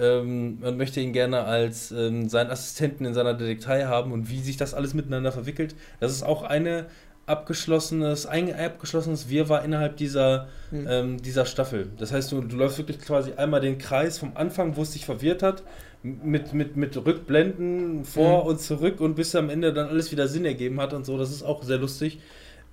ähm, 0.00 0.58
man 0.60 0.76
möchte 0.76 1.00
ihn 1.00 1.12
gerne 1.12 1.44
als 1.44 1.90
ähm, 1.92 2.28
seinen 2.28 2.50
Assistenten 2.50 3.04
in 3.04 3.14
seiner 3.14 3.34
Detektei 3.34 3.84
haben 3.84 4.12
und 4.12 4.30
wie 4.30 4.40
sich 4.40 4.56
das 4.56 4.74
alles 4.74 4.94
miteinander 4.94 5.32
verwickelt. 5.32 5.74
Das 6.00 6.12
ist 6.12 6.22
auch 6.22 6.42
eine, 6.42 6.86
abgeschlossenes, 7.26 8.26
ein 8.26 8.54
abgeschlossenes 8.54 9.28
Wirrwarr 9.28 9.64
innerhalb 9.64 9.96
dieser, 9.96 10.48
Mhm. 10.70 10.86
ähm, 10.88 11.22
dieser 11.22 11.44
Staffel. 11.46 11.88
Das 11.98 12.12
heißt, 12.12 12.32
du, 12.32 12.40
du 12.42 12.56
läufst 12.56 12.78
wirklich 12.78 13.00
quasi 13.00 13.32
einmal 13.36 13.60
den 13.60 13.78
Kreis 13.78 14.18
vom 14.18 14.32
Anfang, 14.34 14.76
wo 14.76 14.82
es 14.82 14.90
dich 14.92 15.04
verwirrt 15.04 15.42
hat, 15.42 15.62
mit, 16.02 16.52
mit, 16.54 16.76
mit 16.76 16.96
Rückblenden 16.96 18.04
vor 18.04 18.42
Mhm. 18.44 18.48
und 18.50 18.60
zurück 18.60 19.00
und 19.00 19.14
bis 19.14 19.34
am 19.34 19.50
Ende 19.50 19.72
dann 19.72 19.88
alles 19.88 20.10
wieder 20.12 20.28
Sinn 20.28 20.44
ergeben 20.44 20.80
hat 20.80 20.92
und 20.94 21.04
so. 21.04 21.18
Das 21.18 21.30
ist 21.30 21.42
auch 21.42 21.62
sehr 21.62 21.78
lustig. 21.78 22.18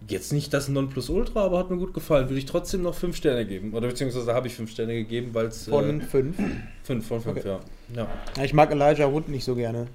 Jetzt 0.07 0.33
nicht 0.33 0.53
das 0.53 0.67
Nonplusultra, 0.69 1.43
aber 1.43 1.57
hat 1.57 1.71
mir 1.71 1.77
gut 1.77 1.93
gefallen. 1.93 2.29
Würde 2.29 2.37
ich 2.37 2.45
trotzdem 2.45 2.83
noch 2.83 2.93
5 2.93 3.15
Sterne 3.15 3.45
geben. 3.45 3.73
Oder 3.73 3.87
beziehungsweise 3.87 4.33
habe 4.33 4.47
ich 4.47 4.53
5 4.55 4.69
Sterne 4.69 4.93
gegeben, 4.93 5.31
weil 5.33 5.47
es. 5.47 5.67
Von 5.67 6.01
äh, 6.01 6.03
fünf. 6.03 6.37
5 6.83 7.07
von 7.07 7.21
5, 7.21 7.37
Okay. 7.37 7.47
ja. 7.47 7.59
ja. 7.95 8.07
Ja, 8.37 8.43
Ich 8.43 8.53
mag 8.53 8.71
Elijah 8.71 9.11
Wood 9.11 9.29
nicht 9.29 9.43
so 9.45 9.55
gerne. 9.55 9.87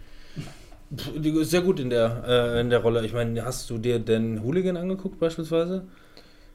Sehr 1.43 1.61
gut 1.61 1.79
in 1.79 1.91
der, 1.91 2.25
äh, 2.27 2.61
in 2.61 2.71
der 2.71 2.81
Rolle. 2.81 3.05
Ich 3.07 3.13
meine, 3.13 3.45
hast 3.45 3.71
du 3.71 3.79
dir 3.79 4.01
den 4.01 4.43
Hooligan 4.43 4.77
angeguckt 4.77 5.21
beispielsweise? 5.21 5.85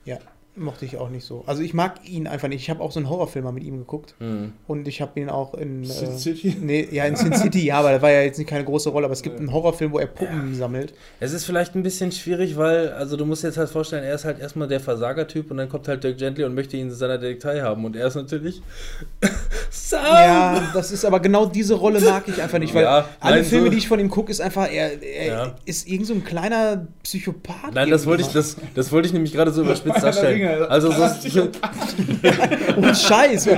Ja, 0.03 0.18
mochte 0.57 0.86
ich 0.86 0.98
auch 0.98 1.10
nicht 1.10 1.26
so. 1.26 1.44
Also 1.48 1.61
ich 1.61 1.73
mag 1.73 1.95
ihn 2.07 2.27
einfach 2.27 2.48
nicht. 2.48 2.61
Ich 2.61 2.69
habe 2.69 2.82
auch 2.82 2.91
so 2.91 2.99
einen 2.99 3.10
Horrorfilm 3.10 3.44
mal 3.45 3.52
mit 3.52 3.64
ihm 3.64 3.77
geguckt. 3.77 4.15
Hm. 4.19 4.53
Und 4.68 4.88
ich 4.88 5.02
habe 5.02 5.19
ihn 5.19 5.30
auch 5.30 5.53
in. 5.56 5.84
Sin 5.84 6.11
äh, 6.11 6.18
City? 6.18 6.56
Nee, 6.61 6.88
ja, 6.91 7.06
in 7.06 7.15
Sin 7.15 7.34
City, 7.34 7.65
ja, 7.65 7.80
aber 7.80 7.91
das 7.91 8.02
war 8.02 8.11
ja 8.11 8.22
jetzt 8.22 8.38
nicht 8.38 8.49
keine 8.49 8.64
große 8.64 8.90
Rolle. 8.90 9.06
Aber 9.06 9.14
es 9.14 9.22
gibt 9.22 9.40
einen 9.40 9.52
Horrorfilm, 9.52 9.91
wo 9.91 9.99
er 9.99 10.07
Puppen 10.07 10.56
sammelt. 10.56 10.94
Es 11.19 11.34
ist 11.34 11.45
vielleicht 11.45 11.76
ein 11.76 11.84
bisschen 11.84 12.11
schwierig, 12.11 12.57
weil, 12.57 12.90
also 12.94 13.18
du 13.18 13.26
musst 13.26 13.44
jetzt 13.44 13.57
halt 13.57 13.69
vorstellen, 13.69 14.03
er 14.03 14.15
ist 14.15 14.26
halt 14.26 14.40
erstmal 14.40 14.68
der 14.68 14.80
Versagertyp 14.80 15.52
und 15.52 15.57
dann 15.57 15.69
kommt 15.69 15.88
halt 15.88 16.03
Dirk 16.03 16.18
Gently 16.18 16.44
und 16.45 16.53
möchte 16.56 16.77
ihn 16.77 16.88
in 16.88 16.94
seiner 16.94 17.18
Detektei 17.18 17.61
haben 17.61 17.84
und 17.86 17.95
er 17.95 18.07
ist 18.07 18.15
natürlich 18.15 18.61
Sam! 19.69 20.03
Ja, 20.06 20.72
das 20.73 20.91
ist 20.91 21.03
aber 21.06 21.19
genau 21.19 21.45
diese 21.45 21.73
Rolle 21.73 21.99
mag 22.02 22.27
ich 22.27 22.41
einfach 22.41 22.60
nicht, 22.60 22.73
weil 22.73 22.84
Ja, 22.84 23.10
alle 23.19 23.38
nein, 23.38 23.45
Filme, 23.45 23.65
so- 23.65 23.72
die 23.72 23.77
ich 23.77 23.88
von 23.88 23.99
ihm 23.99 24.10
gucke, 24.10 24.32
ist 24.32 24.41
einfach, 24.41 24.72
er, 24.72 25.02
er 25.03 25.26
Ja. 25.26 25.56
ist 25.65 25.88
irgend 25.88 26.07
so 26.07 26.14
ein 26.14 26.23
kleiner 26.23 26.88
Psychopath. 27.03 27.73
Nein, 27.73 27.90
das 27.90 28.06
wollte 28.06 28.23
ich, 28.23 28.30
das, 28.30 28.56
das 28.73 28.91
wollte 28.91 29.07
ich 29.07 29.14
nämlich 29.14 29.34
gerade 29.34 29.52
so 29.52 29.61
überspitzt 29.64 30.02
darstellen. 30.03 30.44
Ringe. 30.49 30.69
Also 30.69 30.91
so, 30.91 31.03
Und 32.77 32.97
Scheiß. 32.97 33.49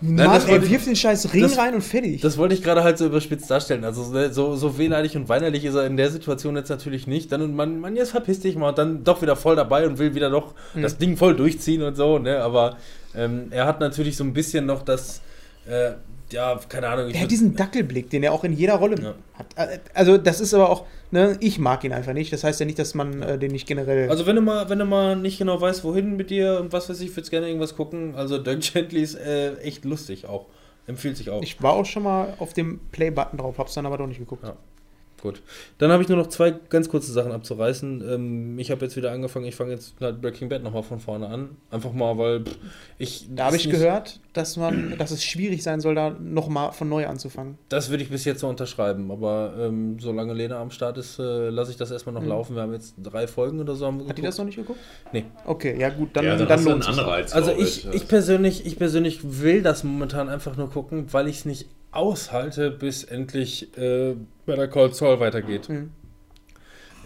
Mann, 0.00 0.40
er 0.48 0.62
ich- 0.62 0.70
wirft 0.70 0.86
den 0.86 0.94
scheiß 0.94 1.32
Ring 1.34 1.42
das- 1.42 1.58
rein 1.58 1.74
und 1.74 1.82
fertig. 1.82 2.20
das 2.20 2.38
wollte 2.38 2.54
ich 2.54 2.62
gerade 2.62 2.84
halt 2.84 2.98
so 2.98 3.06
überspitzt 3.06 3.50
darstellen. 3.50 3.84
Also 3.84 4.04
so- 4.04 4.54
so, 4.54 4.54
wehleidig 4.78 5.16
und 5.16 5.28
weinerlich 5.28 5.64
ist 5.64 5.74
er 5.74 5.86
in 5.86 5.96
der 5.96 6.10
Situation 6.10 6.54
jetzt 6.54 6.68
natürlich 6.68 7.08
nicht. 7.08 7.32
Dann 7.32 7.42
und 7.42 7.56
man, 7.56 7.80
man 7.80 7.96
jetzt 7.96 8.12
verpiss 8.12 8.38
dich 8.40 8.54
mal 8.54 8.68
und 8.68 8.78
dann 8.78 9.02
doch 9.02 9.22
wieder 9.22 9.34
voll 9.34 9.56
dabei 9.56 9.86
und 9.88 9.98
will 9.98 10.14
wieder 10.14 10.30
doch 10.30 10.54
Mhm. 10.74 10.82
das 10.82 10.98
Ding 10.98 11.16
voll 11.16 11.34
durchziehen 11.34 11.82
und 11.82 11.96
so, 11.96 12.18
ne? 12.20 12.38
Aber 12.42 12.76
ähm, 13.16 13.48
er 13.50 13.66
hat 13.66 13.80
natürlich 13.80 14.16
so 14.16 14.22
ein 14.22 14.32
bisschen 14.34 14.66
noch 14.66 14.82
das, 14.82 15.20
äh, 15.68 15.92
ja, 16.32 16.58
keine 16.68 16.88
Ahnung. 16.88 17.08
ich 17.08 17.14
er 17.16 17.22
hat 17.22 17.30
diesen 17.30 17.54
Dackelblick, 17.56 18.10
den 18.10 18.22
er 18.22 18.32
auch 18.32 18.44
in 18.44 18.52
jeder 18.52 18.74
Rolle 18.74 18.96
Ja. 19.00 19.14
hat. 19.34 19.80
Also, 19.94 20.18
das 20.18 20.40
ist 20.40 20.52
aber 20.54 20.68
auch, 20.70 20.84
ne, 21.10 21.36
ich 21.40 21.58
mag 21.58 21.84
ihn 21.84 21.92
einfach 21.92 22.12
nicht. 22.12 22.32
Das 22.32 22.44
heißt 22.44 22.60
ja 22.60 22.66
nicht, 22.66 22.78
dass 22.78 22.94
man 22.94 23.22
äh, 23.22 23.38
den 23.38 23.52
nicht 23.52 23.66
generell. 23.66 24.08
Also 24.10 24.26
wenn 24.26 24.36
du 24.36 24.42
mal, 24.42 24.68
wenn 24.68 24.78
du 24.78 24.84
mal 24.84 25.16
nicht 25.16 25.38
genau 25.38 25.60
weißt, 25.60 25.84
wohin 25.84 26.16
mit 26.16 26.30
dir 26.30 26.58
und 26.60 26.72
was 26.72 26.88
weiß 26.88 27.00
ich, 27.00 27.10
würdest 27.16 27.30
gerne 27.30 27.46
irgendwas 27.48 27.74
gucken. 27.76 28.14
Also 28.14 28.38
Dirk 28.38 28.60
Gently 28.60 29.00
ist 29.02 29.14
äh, 29.14 29.56
echt 29.58 29.84
lustig 29.84 30.26
auch. 30.26 30.46
Empfiehlt 30.86 31.16
sich 31.18 31.28
auch. 31.30 31.42
ich 31.42 31.62
war 31.62 31.74
auch 31.74 31.84
schon 31.84 32.02
mal 32.04 32.34
auf 32.38 32.54
dem 32.54 32.80
Play-Button 32.92 33.38
drauf, 33.38 33.58
hab's 33.58 33.74
dann 33.74 33.84
aber 33.84 33.98
doch 33.98 34.06
nicht 34.06 34.18
geguckt. 34.20 34.42
Ja. 34.44 34.56
Gut. 35.20 35.42
Dann 35.78 35.90
habe 35.90 36.02
ich 36.02 36.08
nur 36.08 36.16
noch 36.16 36.28
zwei 36.28 36.52
ganz 36.68 36.88
kurze 36.88 37.12
Sachen 37.12 37.32
abzureißen. 37.32 38.04
Ähm, 38.08 38.58
ich 38.58 38.70
habe 38.70 38.84
jetzt 38.84 38.96
wieder 38.96 39.10
angefangen, 39.10 39.46
ich 39.46 39.56
fange 39.56 39.72
jetzt 39.72 39.94
halt 40.00 40.20
Breaking 40.20 40.48
Bad 40.48 40.62
nochmal 40.62 40.84
von 40.84 41.00
vorne 41.00 41.28
an. 41.28 41.50
Einfach 41.70 41.92
mal, 41.92 42.16
weil 42.16 42.44
pff, 42.44 42.56
ich. 42.98 43.26
Da 43.34 43.46
habe 43.46 43.56
ich 43.56 43.68
gehört, 43.68 44.20
dass 44.32 44.56
man, 44.56 44.96
dass 44.96 45.10
es 45.10 45.24
schwierig 45.24 45.62
sein 45.64 45.80
soll, 45.80 45.96
da 45.96 46.10
nochmal 46.10 46.72
von 46.72 46.88
neu 46.88 47.06
anzufangen. 47.08 47.58
Das 47.68 47.90
würde 47.90 48.04
ich 48.04 48.10
bis 48.10 48.24
jetzt 48.24 48.40
so 48.40 48.48
unterschreiben. 48.48 49.10
Aber 49.10 49.54
ähm, 49.58 49.98
solange 49.98 50.34
Lena 50.34 50.60
am 50.60 50.70
Start 50.70 50.98
ist, 50.98 51.18
äh, 51.18 51.48
lasse 51.50 51.72
ich 51.72 51.76
das 51.76 51.90
erstmal 51.90 52.14
noch 52.14 52.22
Mhm. 52.22 52.28
laufen. 52.28 52.54
Wir 52.54 52.62
haben 52.62 52.72
jetzt 52.72 52.94
drei 53.02 53.26
Folgen 53.26 53.58
oder 53.60 53.74
so. 53.74 53.86
Haben 53.86 54.08
Hat 54.08 54.16
die 54.18 54.22
das 54.22 54.38
noch 54.38 54.44
nicht 54.44 54.56
geguckt? 54.56 54.78
Nee. 55.12 55.24
Okay, 55.46 55.76
ja 55.78 55.88
gut, 55.90 56.10
dann, 56.12 56.24
ja, 56.24 56.36
dann, 56.36 56.46
dann, 56.46 56.64
lohnt 56.64 56.84
einen 56.86 56.94
sich. 56.94 57.02
Anreiz. 57.02 57.32
Also 57.34 57.50
ich, 57.50 57.88
ich 57.92 58.06
persönlich, 58.06 58.64
ich 58.66 58.78
persönlich 58.78 59.20
will 59.42 59.62
das 59.62 59.82
momentan 59.82 60.28
einfach 60.28 60.56
nur 60.56 60.70
gucken, 60.70 61.06
weil 61.12 61.26
ich 61.28 61.38
es 61.38 61.44
nicht 61.44 61.66
aushalte, 61.90 62.70
bis 62.70 63.04
endlich 63.04 63.76
äh, 63.78 64.14
Better 64.46 64.68
Call 64.68 64.92
Saul 64.92 65.20
weitergeht. 65.20 65.68
Mhm. 65.68 65.90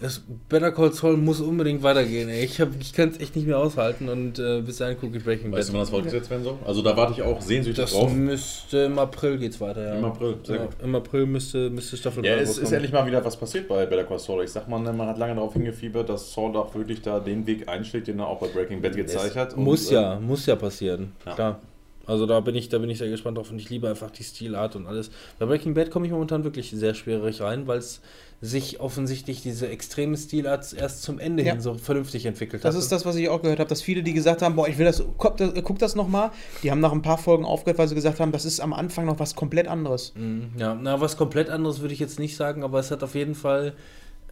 Es, 0.01 0.21
Better 0.49 0.73
Call 0.73 0.91
Saul 0.91 1.15
muss 1.15 1.39
unbedingt 1.39 1.81
weitergehen. 1.81 2.27
Ey. 2.27 2.43
Ich, 2.43 2.59
hab- 2.59 2.77
ich 2.77 2.91
kann 2.91 3.09
es 3.09 3.19
echt 3.21 3.37
nicht 3.37 3.47
mehr 3.47 3.57
aushalten 3.57 4.09
und 4.09 4.37
äh, 4.37 4.59
bis 4.61 4.77
dahin 4.77 4.99
gucke 4.99 5.15
ich 5.17 5.23
Breaking 5.23 5.49
Weißt 5.53 5.69
du, 5.69 5.73
wann 5.73 5.79
Bad. 5.79 5.81
das 5.83 5.89
fortgesetzt 5.91 6.29
werden 6.29 6.43
soll? 6.43 6.57
Also 6.65 6.81
da 6.81 6.97
warte 6.97 7.13
ich 7.13 7.21
auch 7.21 7.39
sehnsüchtig 7.39 7.81
Das 7.85 7.93
drauf. 7.93 8.11
müsste 8.11 8.79
im 8.79 8.99
April 8.99 9.37
geht's 9.37 9.61
weiter, 9.61 9.85
ja. 9.87 9.95
Im 9.95 10.03
April, 10.03 10.35
sehr 10.43 10.57
Im, 10.57 10.61
gut. 10.65 10.75
Im 10.83 10.95
April 10.95 11.25
müsste, 11.25 11.69
müsste 11.69 11.95
Staffel 11.95 12.25
Ja, 12.25 12.35
es 12.35 12.57
ist 12.57 12.73
endlich 12.73 12.91
mal 12.91 13.05
wieder 13.05 13.23
was 13.23 13.37
passiert 13.37 13.69
bei 13.69 13.85
Better 13.85 14.03
Call 14.03 14.19
Saul. 14.19 14.43
Ich 14.43 14.49
sag 14.51 14.67
mal, 14.67 14.79
ne, 14.79 14.91
man 14.91 15.07
hat 15.07 15.17
lange 15.17 15.35
darauf 15.35 15.53
hingefiebert, 15.53 16.09
dass 16.09 16.33
Saul 16.33 16.57
auch 16.57 16.75
wirklich 16.75 17.01
da 17.01 17.21
den 17.21 17.47
Weg 17.47 17.69
einschlägt, 17.69 18.07
den 18.07 18.19
er 18.19 18.27
auch 18.27 18.39
bei 18.39 18.47
Breaking 18.47 18.81
Bad 18.81 18.97
gezeigt 18.97 19.37
hat. 19.37 19.53
Und, 19.53 19.63
Muss 19.63 19.89
äh, 19.89 19.93
ja, 19.93 20.19
muss 20.19 20.45
ja 20.47 20.57
passieren. 20.57 21.13
Ja. 21.25 21.35
Klar. 21.35 21.59
Also 22.05 22.25
da 22.25 22.39
bin 22.41 22.53
ich, 22.55 22.67
da 22.69 22.79
bin 22.79 22.89
ich 22.89 22.97
sehr 22.97 23.09
gespannt 23.09 23.37
drauf 23.37 23.49
und 23.49 23.59
ich 23.59 23.69
liebe 23.69 23.87
einfach 23.89 24.11
die 24.11 24.23
Stilart 24.23 24.75
und 24.75 24.87
alles. 24.87 25.09
Bei 25.39 25.45
Breaking 25.45 25.73
Bad 25.73 25.89
komme 25.89 26.05
ich 26.05 26.11
momentan 26.11 26.43
wirklich 26.43 26.71
sehr 26.71 26.93
schwierig 26.95 27.39
rein, 27.41 27.65
weil 27.67 27.77
es 27.79 28.01
sich 28.41 28.81
offensichtlich 28.81 29.41
diese 29.41 29.69
extreme 29.69 30.17
Stilart 30.17 30.73
erst 30.73 31.01
zum 31.03 31.17
Ende 31.17 31.43
Ja. 31.43 31.53
hin 31.53 31.61
so 31.61 31.75
vernünftig 31.75 32.25
entwickelt 32.25 32.65
Das 32.65 32.75
hat. 32.75 32.81
ist 32.81 32.91
das, 32.91 33.05
was 33.05 33.15
ich 33.15 33.29
auch 33.29 33.41
gehört 33.41 33.59
habe, 33.59 33.69
dass 33.69 33.81
viele, 33.81 34.03
die 34.03 34.11
gesagt 34.11 34.41
haben, 34.41 34.57
boah, 34.57 34.67
ich 34.67 34.77
will 34.77 34.85
das, 34.85 35.01
guck 35.17 35.37
das, 35.37 35.53
guck 35.63 35.79
das 35.79 35.95
nochmal, 35.95 36.31
die 36.61 36.69
haben 36.69 36.81
nach 36.81 36.91
ein 36.91 37.01
paar 37.01 37.17
Folgen 37.17 37.45
aufgehört, 37.45 37.77
weil 37.77 37.87
sie 37.87 37.95
gesagt 37.95 38.19
haben, 38.19 38.33
das 38.33 38.43
ist 38.43 38.59
am 38.59 38.73
Anfang 38.73 39.05
noch 39.05 39.19
was 39.19 39.33
komplett 39.35 39.69
anderes. 39.69 40.11
Mhm, 40.15 40.49
Ja, 40.57 40.75
na, 40.75 40.99
was 40.99 41.15
komplett 41.15 41.49
anderes 41.49 41.79
würde 41.79 41.93
ich 41.93 42.01
jetzt 42.01 42.19
nicht 42.19 42.35
sagen, 42.35 42.63
aber 42.63 42.79
es 42.79 42.91
hat 42.91 43.01
auf 43.01 43.15
jeden 43.15 43.33
Fall, 43.35 43.75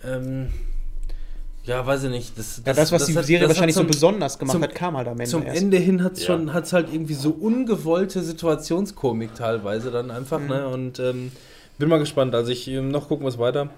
ähm, 0.03 0.47
ja, 1.65 1.85
weiß 1.85 2.03
ich 2.05 2.09
nicht. 2.09 2.37
Das, 2.37 2.61
Ja, 2.65 2.73
das, 2.73 2.91
was 2.91 3.05
die 3.05 3.15
hat- 3.17 3.25
Serie 3.25 3.41
das 3.41 3.49
wahrscheinlich 3.49 3.75
so 3.75 3.81
zum- 3.81 3.87
besonders 3.87 4.39
gemacht 4.39 4.53
zum- 4.53 4.63
hat, 4.63 4.75
kam 4.75 4.97
halt 4.97 5.07
am 5.07 5.13
Ende 5.19 5.29
Zum 5.29 5.43
erst. 5.45 5.61
Ende 5.61 5.77
hin 5.77 6.03
hat 6.03 6.13
es 6.13 6.21
Ja. 6.21 6.25
schon, 6.27 6.53
hat's 6.53 6.73
halt 6.73 6.87
irgendwie 6.91 7.13
so 7.13 7.29
ungewollte 7.31 8.21
Situationskomik 8.21 9.35
teilweise 9.35 9.91
dann 9.91 10.09
einfach, 10.11 10.39
Mhm. 10.39 10.47
ne? 10.47 10.67
Und 10.67 10.99
ähm, 10.99 11.31
bin 11.77 11.89
mal 11.89 11.99
gespannt. 11.99 12.33
Also 12.35 12.51
ich 12.51 12.67
ähm, 12.67 12.89
noch 12.89 13.07
gucken 13.07 13.25
wir 13.25 13.29
es 13.29 13.37
weiter. 13.39 13.69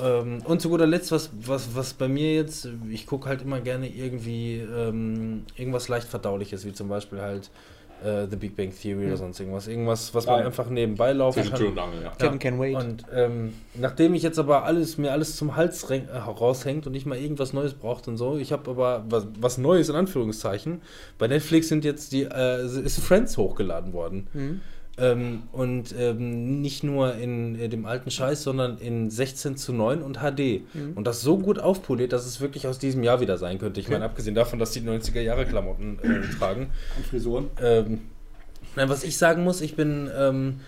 Ähm, 0.00 0.42
und 0.44 0.60
zu 0.60 0.68
guter 0.68 0.86
Letzt, 0.86 1.10
was, 1.10 1.30
was, 1.44 1.70
was 1.74 1.92
bei 1.94 2.06
mir 2.08 2.34
jetzt, 2.34 2.68
ich 2.90 3.04
gucke 3.06 3.28
halt 3.28 3.42
immer 3.42 3.60
gerne 3.60 3.88
irgendwie 3.88 4.56
ähm, 4.58 5.42
irgendwas 5.56 5.88
leicht 5.88 6.06
verdauliches, 6.06 6.64
wie 6.64 6.72
zum 6.72 6.88
Beispiel 6.88 7.20
halt 7.20 7.50
äh, 8.04 8.26
The 8.30 8.36
Big 8.36 8.56
Bang 8.56 8.72
Theory 8.72 9.04
oder 9.04 9.12
Mhm. 9.12 9.16
sonst 9.16 9.40
irgendwas. 9.40 9.68
Irgendwas, 9.68 10.14
was 10.14 10.26
man 10.26 10.40
ja. 10.40 10.46
einfach 10.46 10.68
nebenbei 10.68 11.12
laufen 11.12 11.40
Zwischen 11.42 11.50
kann. 11.50 11.58
Tür 11.60 11.68
und 11.70 11.78
Angel, 11.78 12.02
ja. 12.02 12.12
Kevin 12.18 12.38
Can 12.38 12.58
Wait. 12.60 12.76
Und 12.76 13.04
ähm, 13.14 13.52
nachdem 13.74 14.14
ich 14.14 14.22
jetzt 14.22 14.38
aber 14.38 14.64
alles, 14.64 14.98
mir 14.98 15.12
alles 15.12 15.36
zum 15.36 15.56
Hals 15.56 15.88
äh, 15.90 16.02
raushängt 16.16 16.86
und 16.86 16.94
ich 16.94 17.06
mal 17.06 17.18
irgendwas 17.18 17.52
Neues 17.52 17.74
braucht 17.74 18.08
und 18.08 18.16
so, 18.16 18.36
ich 18.36 18.52
habe 18.52 18.70
aber 18.70 19.04
was, 19.08 19.26
was 19.40 19.58
Neues 19.58 19.88
in 19.88 19.96
Anführungszeichen. 19.96 20.82
Bei 21.18 21.28
Netflix 21.28 21.68
sind 21.68 21.84
jetzt 21.84 22.12
die, 22.12 22.22
äh, 22.22 22.64
ist 22.64 23.00
Friends 23.00 23.36
hochgeladen 23.36 23.92
worden. 23.92 24.26
Mhm. 24.32 24.60
Ähm, 25.00 25.44
und 25.52 25.94
ähm, 25.98 26.60
nicht 26.60 26.82
nur 26.82 27.14
in 27.14 27.58
äh, 27.58 27.68
dem 27.68 27.86
alten 27.86 28.10
Scheiß, 28.10 28.42
sondern 28.42 28.78
in 28.78 29.10
16 29.10 29.56
zu 29.56 29.72
9 29.72 30.02
und 30.02 30.18
HD. 30.18 30.62
Mhm. 30.74 30.92
Und 30.94 31.06
das 31.06 31.20
so 31.20 31.38
gut 31.38 31.58
aufpoliert, 31.58 32.12
dass 32.12 32.26
es 32.26 32.40
wirklich 32.40 32.66
aus 32.66 32.78
diesem 32.78 33.02
Jahr 33.04 33.20
wieder 33.20 33.38
sein 33.38 33.58
könnte. 33.58 33.80
Ich 33.80 33.88
meine, 33.88 34.04
abgesehen 34.04 34.34
davon, 34.34 34.58
dass 34.58 34.72
die 34.72 34.80
90er 34.80 35.20
Jahre 35.20 35.46
Klamotten 35.46 35.98
äh, 36.02 36.36
tragen. 36.38 36.70
Und 36.96 37.06
Frisuren. 37.06 37.46
Ähm, 37.62 38.00
nein, 38.76 38.88
was 38.88 39.04
ich 39.04 39.16
sagen 39.16 39.44
muss, 39.44 39.60
ich 39.60 39.76
bin, 39.76 40.10
ähm, 40.16 40.60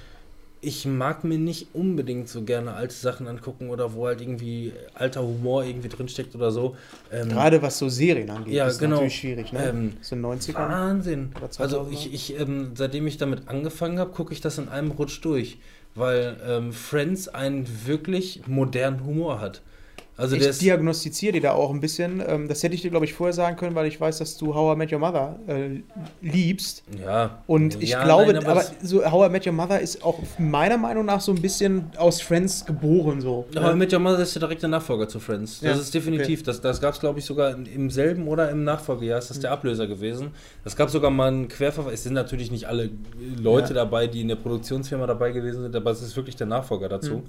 ich 0.63 0.85
mag 0.85 1.25
mir 1.25 1.39
nicht 1.39 1.69
unbedingt 1.75 2.29
so 2.29 2.43
gerne 2.43 2.75
alte 2.75 2.95
Sachen 2.95 3.27
angucken 3.27 3.71
oder 3.71 3.95
wo 3.95 4.07
halt 4.07 4.21
irgendwie 4.21 4.73
alter 4.95 5.23
Humor 5.23 5.65
irgendwie 5.65 5.89
drinsteckt 5.89 6.35
oder 6.35 6.51
so. 6.51 6.77
Ähm, 7.11 7.31
Gerade 7.31 7.63
was 7.63 7.79
so 7.79 7.89
Serien 7.89 8.29
angeht, 8.31 8.53
Ja, 8.53 8.67
ist 8.67 8.79
genau. 8.79 8.97
natürlich 8.97 9.17
schwierig, 9.17 9.53
ne? 9.53 9.69
Ähm, 9.71 9.93
so 10.03 10.15
in 10.15 10.23
den 10.23 10.33
90ern. 10.33 10.55
Wahnsinn. 10.55 11.33
Also 11.59 11.83
2000er? 11.83 11.93
ich, 11.93 12.13
ich 12.13 12.39
ähm, 12.39 12.73
seitdem 12.75 13.07
ich 13.07 13.17
damit 13.17 13.49
angefangen 13.49 13.99
habe, 13.99 14.11
gucke 14.13 14.35
ich 14.35 14.41
das 14.43 14.59
in 14.59 14.69
einem 14.69 14.91
Rutsch 14.91 15.25
durch, 15.25 15.59
weil 15.95 16.37
ähm, 16.47 16.73
Friends 16.73 17.29
einen 17.29 17.67
wirklich 17.87 18.43
modernen 18.47 19.05
Humor 19.05 19.41
hat. 19.41 19.63
Also 20.21 20.37
der 20.37 20.51
ich 20.51 20.59
diagnostiziere 20.59 21.33
dir 21.33 21.41
da 21.41 21.53
auch 21.53 21.71
ein 21.71 21.81
bisschen. 21.81 22.23
Ähm, 22.27 22.47
das 22.49 22.63
hätte 22.63 22.75
ich 22.75 22.83
dir, 22.83 22.91
glaube 22.91 23.07
ich, 23.07 23.15
vorher 23.15 23.33
sagen 23.33 23.57
können, 23.57 23.75
weil 23.75 23.87
ich 23.87 24.01
weiß, 24.01 24.19
dass 24.19 24.37
du 24.37 24.55
How 24.55 24.75
I 24.75 24.79
Met 24.79 24.93
Your 24.93 24.99
Mother 24.99 25.39
äh, 25.47 25.81
liebst. 26.21 26.83
ja. 27.03 27.43
Und 27.47 27.83
ich 27.83 27.91
Ja, 27.91 28.05
glaube, 28.05 28.33
nein, 28.35 28.45
aber, 28.47 28.55
das- 28.61 28.73
so 28.83 29.05
How 29.11 29.29
I 29.29 29.33
Met 29.33 29.47
Your 29.47 29.53
Mother 29.53 29.81
ist 29.81 30.05
auch 30.05 30.19
meiner 30.39 30.77
Meinung 30.79 31.05
nach 31.07 31.21
so 31.21 31.33
ein 31.33 31.41
bisschen 31.41 31.91
aus 31.97 32.21
Friends 32.21 32.65
geboren 32.67 33.21
so. 33.21 33.47
Aber 33.55 33.75
mit 33.75 33.93
Your 33.93 34.01
Mother 34.01 34.21
ist 34.21 34.35
der 34.35 34.41
direkte 34.41 34.69
Nachfolger 34.69 35.09
zu 35.09 35.21
Friends. 35.21 35.61
Das 35.61 35.77
Ja, 35.77 35.83
ist 35.83 35.95
definitiv. 35.95 36.43
Das, 36.43 36.61
das 36.61 36.81
gab 36.81 36.95
es, 36.95 37.01
glaube 37.01 37.19
ich, 37.19 37.25
sogar 37.25 37.51
im 37.57 37.91
selben 37.91 38.29
oder 38.29 38.51
im 38.51 38.65
Nachfolgejahr. 38.65 39.19
Ist 39.19 39.31
das 39.31 39.41
der 39.41 39.53
Ablöser 39.53 39.87
gewesen? 39.87 40.29
Es 40.65 40.77
gab 40.77 40.91
sogar 40.91 41.11
mal 41.11 41.29
einen 41.29 41.49
Querverweis. 41.49 41.95
Es 41.95 42.03
sind 42.05 42.13
natürlich 42.15 42.51
nicht 42.51 42.67
alle 42.67 42.91
Leute 43.39 43.69
Ja. 43.69 43.75
dabei, 43.85 44.07
die 44.07 44.21
in 44.21 44.29
der 44.29 44.37
Produktionsfirma 44.37 45.07
dabei 45.07 45.33
gewesen 45.33 45.63
sind, 45.63 45.75
aber 45.77 45.91
es 45.91 46.03
ist 46.03 46.15
wirklich 46.17 46.37
der 46.37 46.47
Nachfolger 46.47 46.89
dazu. 46.89 47.15
Mhm. 47.17 47.23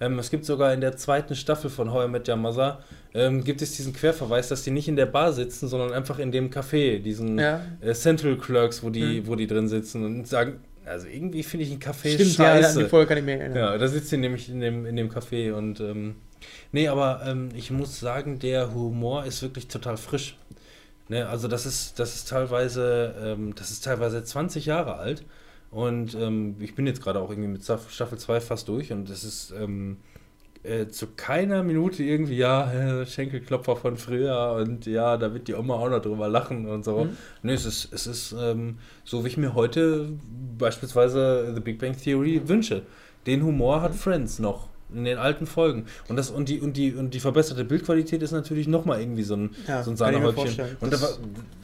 Ähm, 0.00 0.18
es 0.18 0.30
gibt 0.30 0.44
sogar 0.44 0.72
in 0.72 0.80
der 0.80 0.96
zweiten 0.96 1.34
Staffel 1.34 1.70
von 1.70 1.92
How 1.92 2.06
I 2.06 2.08
Met 2.08 2.28
Your 2.28 2.36
Mother 2.36 2.80
ähm, 3.14 3.42
gibt 3.42 3.62
es 3.62 3.76
diesen 3.76 3.92
Querverweis, 3.92 4.48
dass 4.48 4.62
die 4.62 4.70
nicht 4.70 4.86
in 4.88 4.96
der 4.96 5.06
Bar 5.06 5.32
sitzen, 5.32 5.66
sondern 5.68 5.92
einfach 5.92 6.18
in 6.18 6.30
dem 6.30 6.50
Café, 6.50 7.00
diesen 7.00 7.38
Ja. 7.38 7.62
äh, 7.80 7.94
Central 7.94 8.36
Clerks, 8.36 8.82
wo 8.82 8.90
die, 8.90 9.20
Mhm. 9.22 9.26
wo 9.26 9.34
die 9.34 9.46
drin 9.46 9.66
sitzen 9.68 10.04
und 10.04 10.28
sagen, 10.28 10.60
also 10.84 11.06
irgendwie 11.08 11.42
finde 11.42 11.64
ich 11.66 11.72
ein 11.72 11.80
Café 11.80 12.14
Stimmt, 12.14 12.38
ja, 12.38 12.44
ja, 12.44 12.52
an 12.56 12.62
scheiße. 12.62 12.82
die 12.84 12.88
Folge 12.88 13.08
kann 13.08 13.18
ich 13.18 13.24
mir 13.24 13.38
erinnern. 13.38 13.56
Ja, 13.58 13.76
da 13.78 13.88
sitzt 13.88 14.08
sie 14.10 14.16
nämlich 14.18 14.48
in 14.48 14.60
dem, 14.60 14.86
in 14.86 14.94
dem 14.96 15.10
Café 15.10 15.52
und 15.52 15.80
ähm, 15.80 16.14
Nee, 16.70 16.86
aber 16.88 17.22
ähm, 17.26 17.48
ich 17.54 17.70
muss 17.72 17.98
sagen, 17.98 18.38
der 18.38 18.72
Humor 18.72 19.24
ist 19.24 19.42
wirklich 19.42 19.66
total 19.68 19.96
frisch. 19.96 20.36
Ne, 21.08 21.26
also 21.26 21.48
das 21.48 21.64
ist, 21.66 21.98
das 21.98 22.14
ist 22.14 22.28
teilweise, 22.28 23.14
ähm, 23.22 23.54
das 23.56 23.70
ist 23.70 23.82
teilweise 23.84 24.22
20 24.22 24.66
Jahre 24.66 24.96
alt. 24.96 25.24
Und 25.70 26.14
ähm, 26.14 26.56
ich 26.60 26.74
bin 26.74 26.86
jetzt 26.86 27.02
gerade 27.02 27.20
auch 27.20 27.30
irgendwie 27.30 27.48
mit 27.48 27.62
Staff- 27.62 27.90
Staffel 27.90 28.18
2 28.18 28.40
fast 28.40 28.68
durch 28.68 28.90
und 28.92 29.10
es 29.10 29.22
ist 29.22 29.52
ähm, 29.52 29.98
äh, 30.62 30.88
zu 30.88 31.08
keiner 31.14 31.62
Minute 31.62 32.02
irgendwie, 32.02 32.36
ja, 32.36 33.04
Schenkelklopfer 33.06 33.76
von 33.76 33.96
früher 33.96 34.56
und 34.60 34.86
ja, 34.86 35.16
da 35.18 35.34
wird 35.34 35.46
die 35.46 35.54
Oma 35.54 35.74
auch 35.74 35.90
noch 35.90 36.00
drüber 36.00 36.28
lachen 36.28 36.66
und 36.66 36.84
so. 36.84 37.04
Mhm. 37.04 37.16
Nee, 37.42 37.52
es 37.52 37.66
ist, 37.66 37.92
es 37.92 38.06
ist 38.06 38.34
ähm, 38.38 38.78
so, 39.04 39.24
wie 39.24 39.28
ich 39.28 39.36
mir 39.36 39.54
heute 39.54 40.08
beispielsweise 40.58 41.52
The 41.54 41.60
Big 41.60 41.78
Bang 41.78 41.96
Theory 41.96 42.40
wünsche. 42.46 42.82
Den 43.26 43.42
Humor 43.44 43.82
hat 43.82 43.94
Friends 43.94 44.38
noch 44.38 44.68
in 44.94 45.04
den 45.04 45.18
alten 45.18 45.46
Folgen. 45.46 45.84
Und 46.08 46.16
das 46.16 46.30
und 46.30 46.48
die 46.48 46.60
und 46.60 46.76
die 46.78 46.94
und 46.94 47.12
die 47.12 47.20
verbesserte 47.20 47.64
Bildqualität 47.64 48.22
ist 48.22 48.32
natürlich 48.32 48.68
nochmal 48.68 49.00
irgendwie 49.00 49.22
so 49.22 49.34
ein, 49.36 49.50
Ja, 49.66 49.82
so 49.82 49.90
ein 49.90 49.96
Sahnehäubchen. 49.98 50.64
Und 50.80 50.92
da 50.94 50.98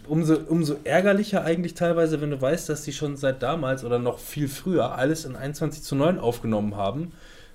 umso, 0.09 0.36
umso 0.48 0.76
ärgerlicher 0.85 1.44
eigentlich 1.44 1.74
teilweise, 1.74 2.20
wenn 2.20 2.31
du 2.31 2.40
weißt, 2.40 2.68
dass 2.68 2.82
die 2.82 2.93
schon 2.93 3.16
seit 3.16 3.43
damals 3.43 3.85
oder 3.85 3.98
noch 3.98 4.18
viel 4.18 4.48
früher 4.48 4.97
alles 4.97 5.24
in 5.24 5.36
21 5.36 5.82
zu 5.82 5.94
9 5.94 6.18
aufgenommen 6.18 6.76
haben. 6.76 7.12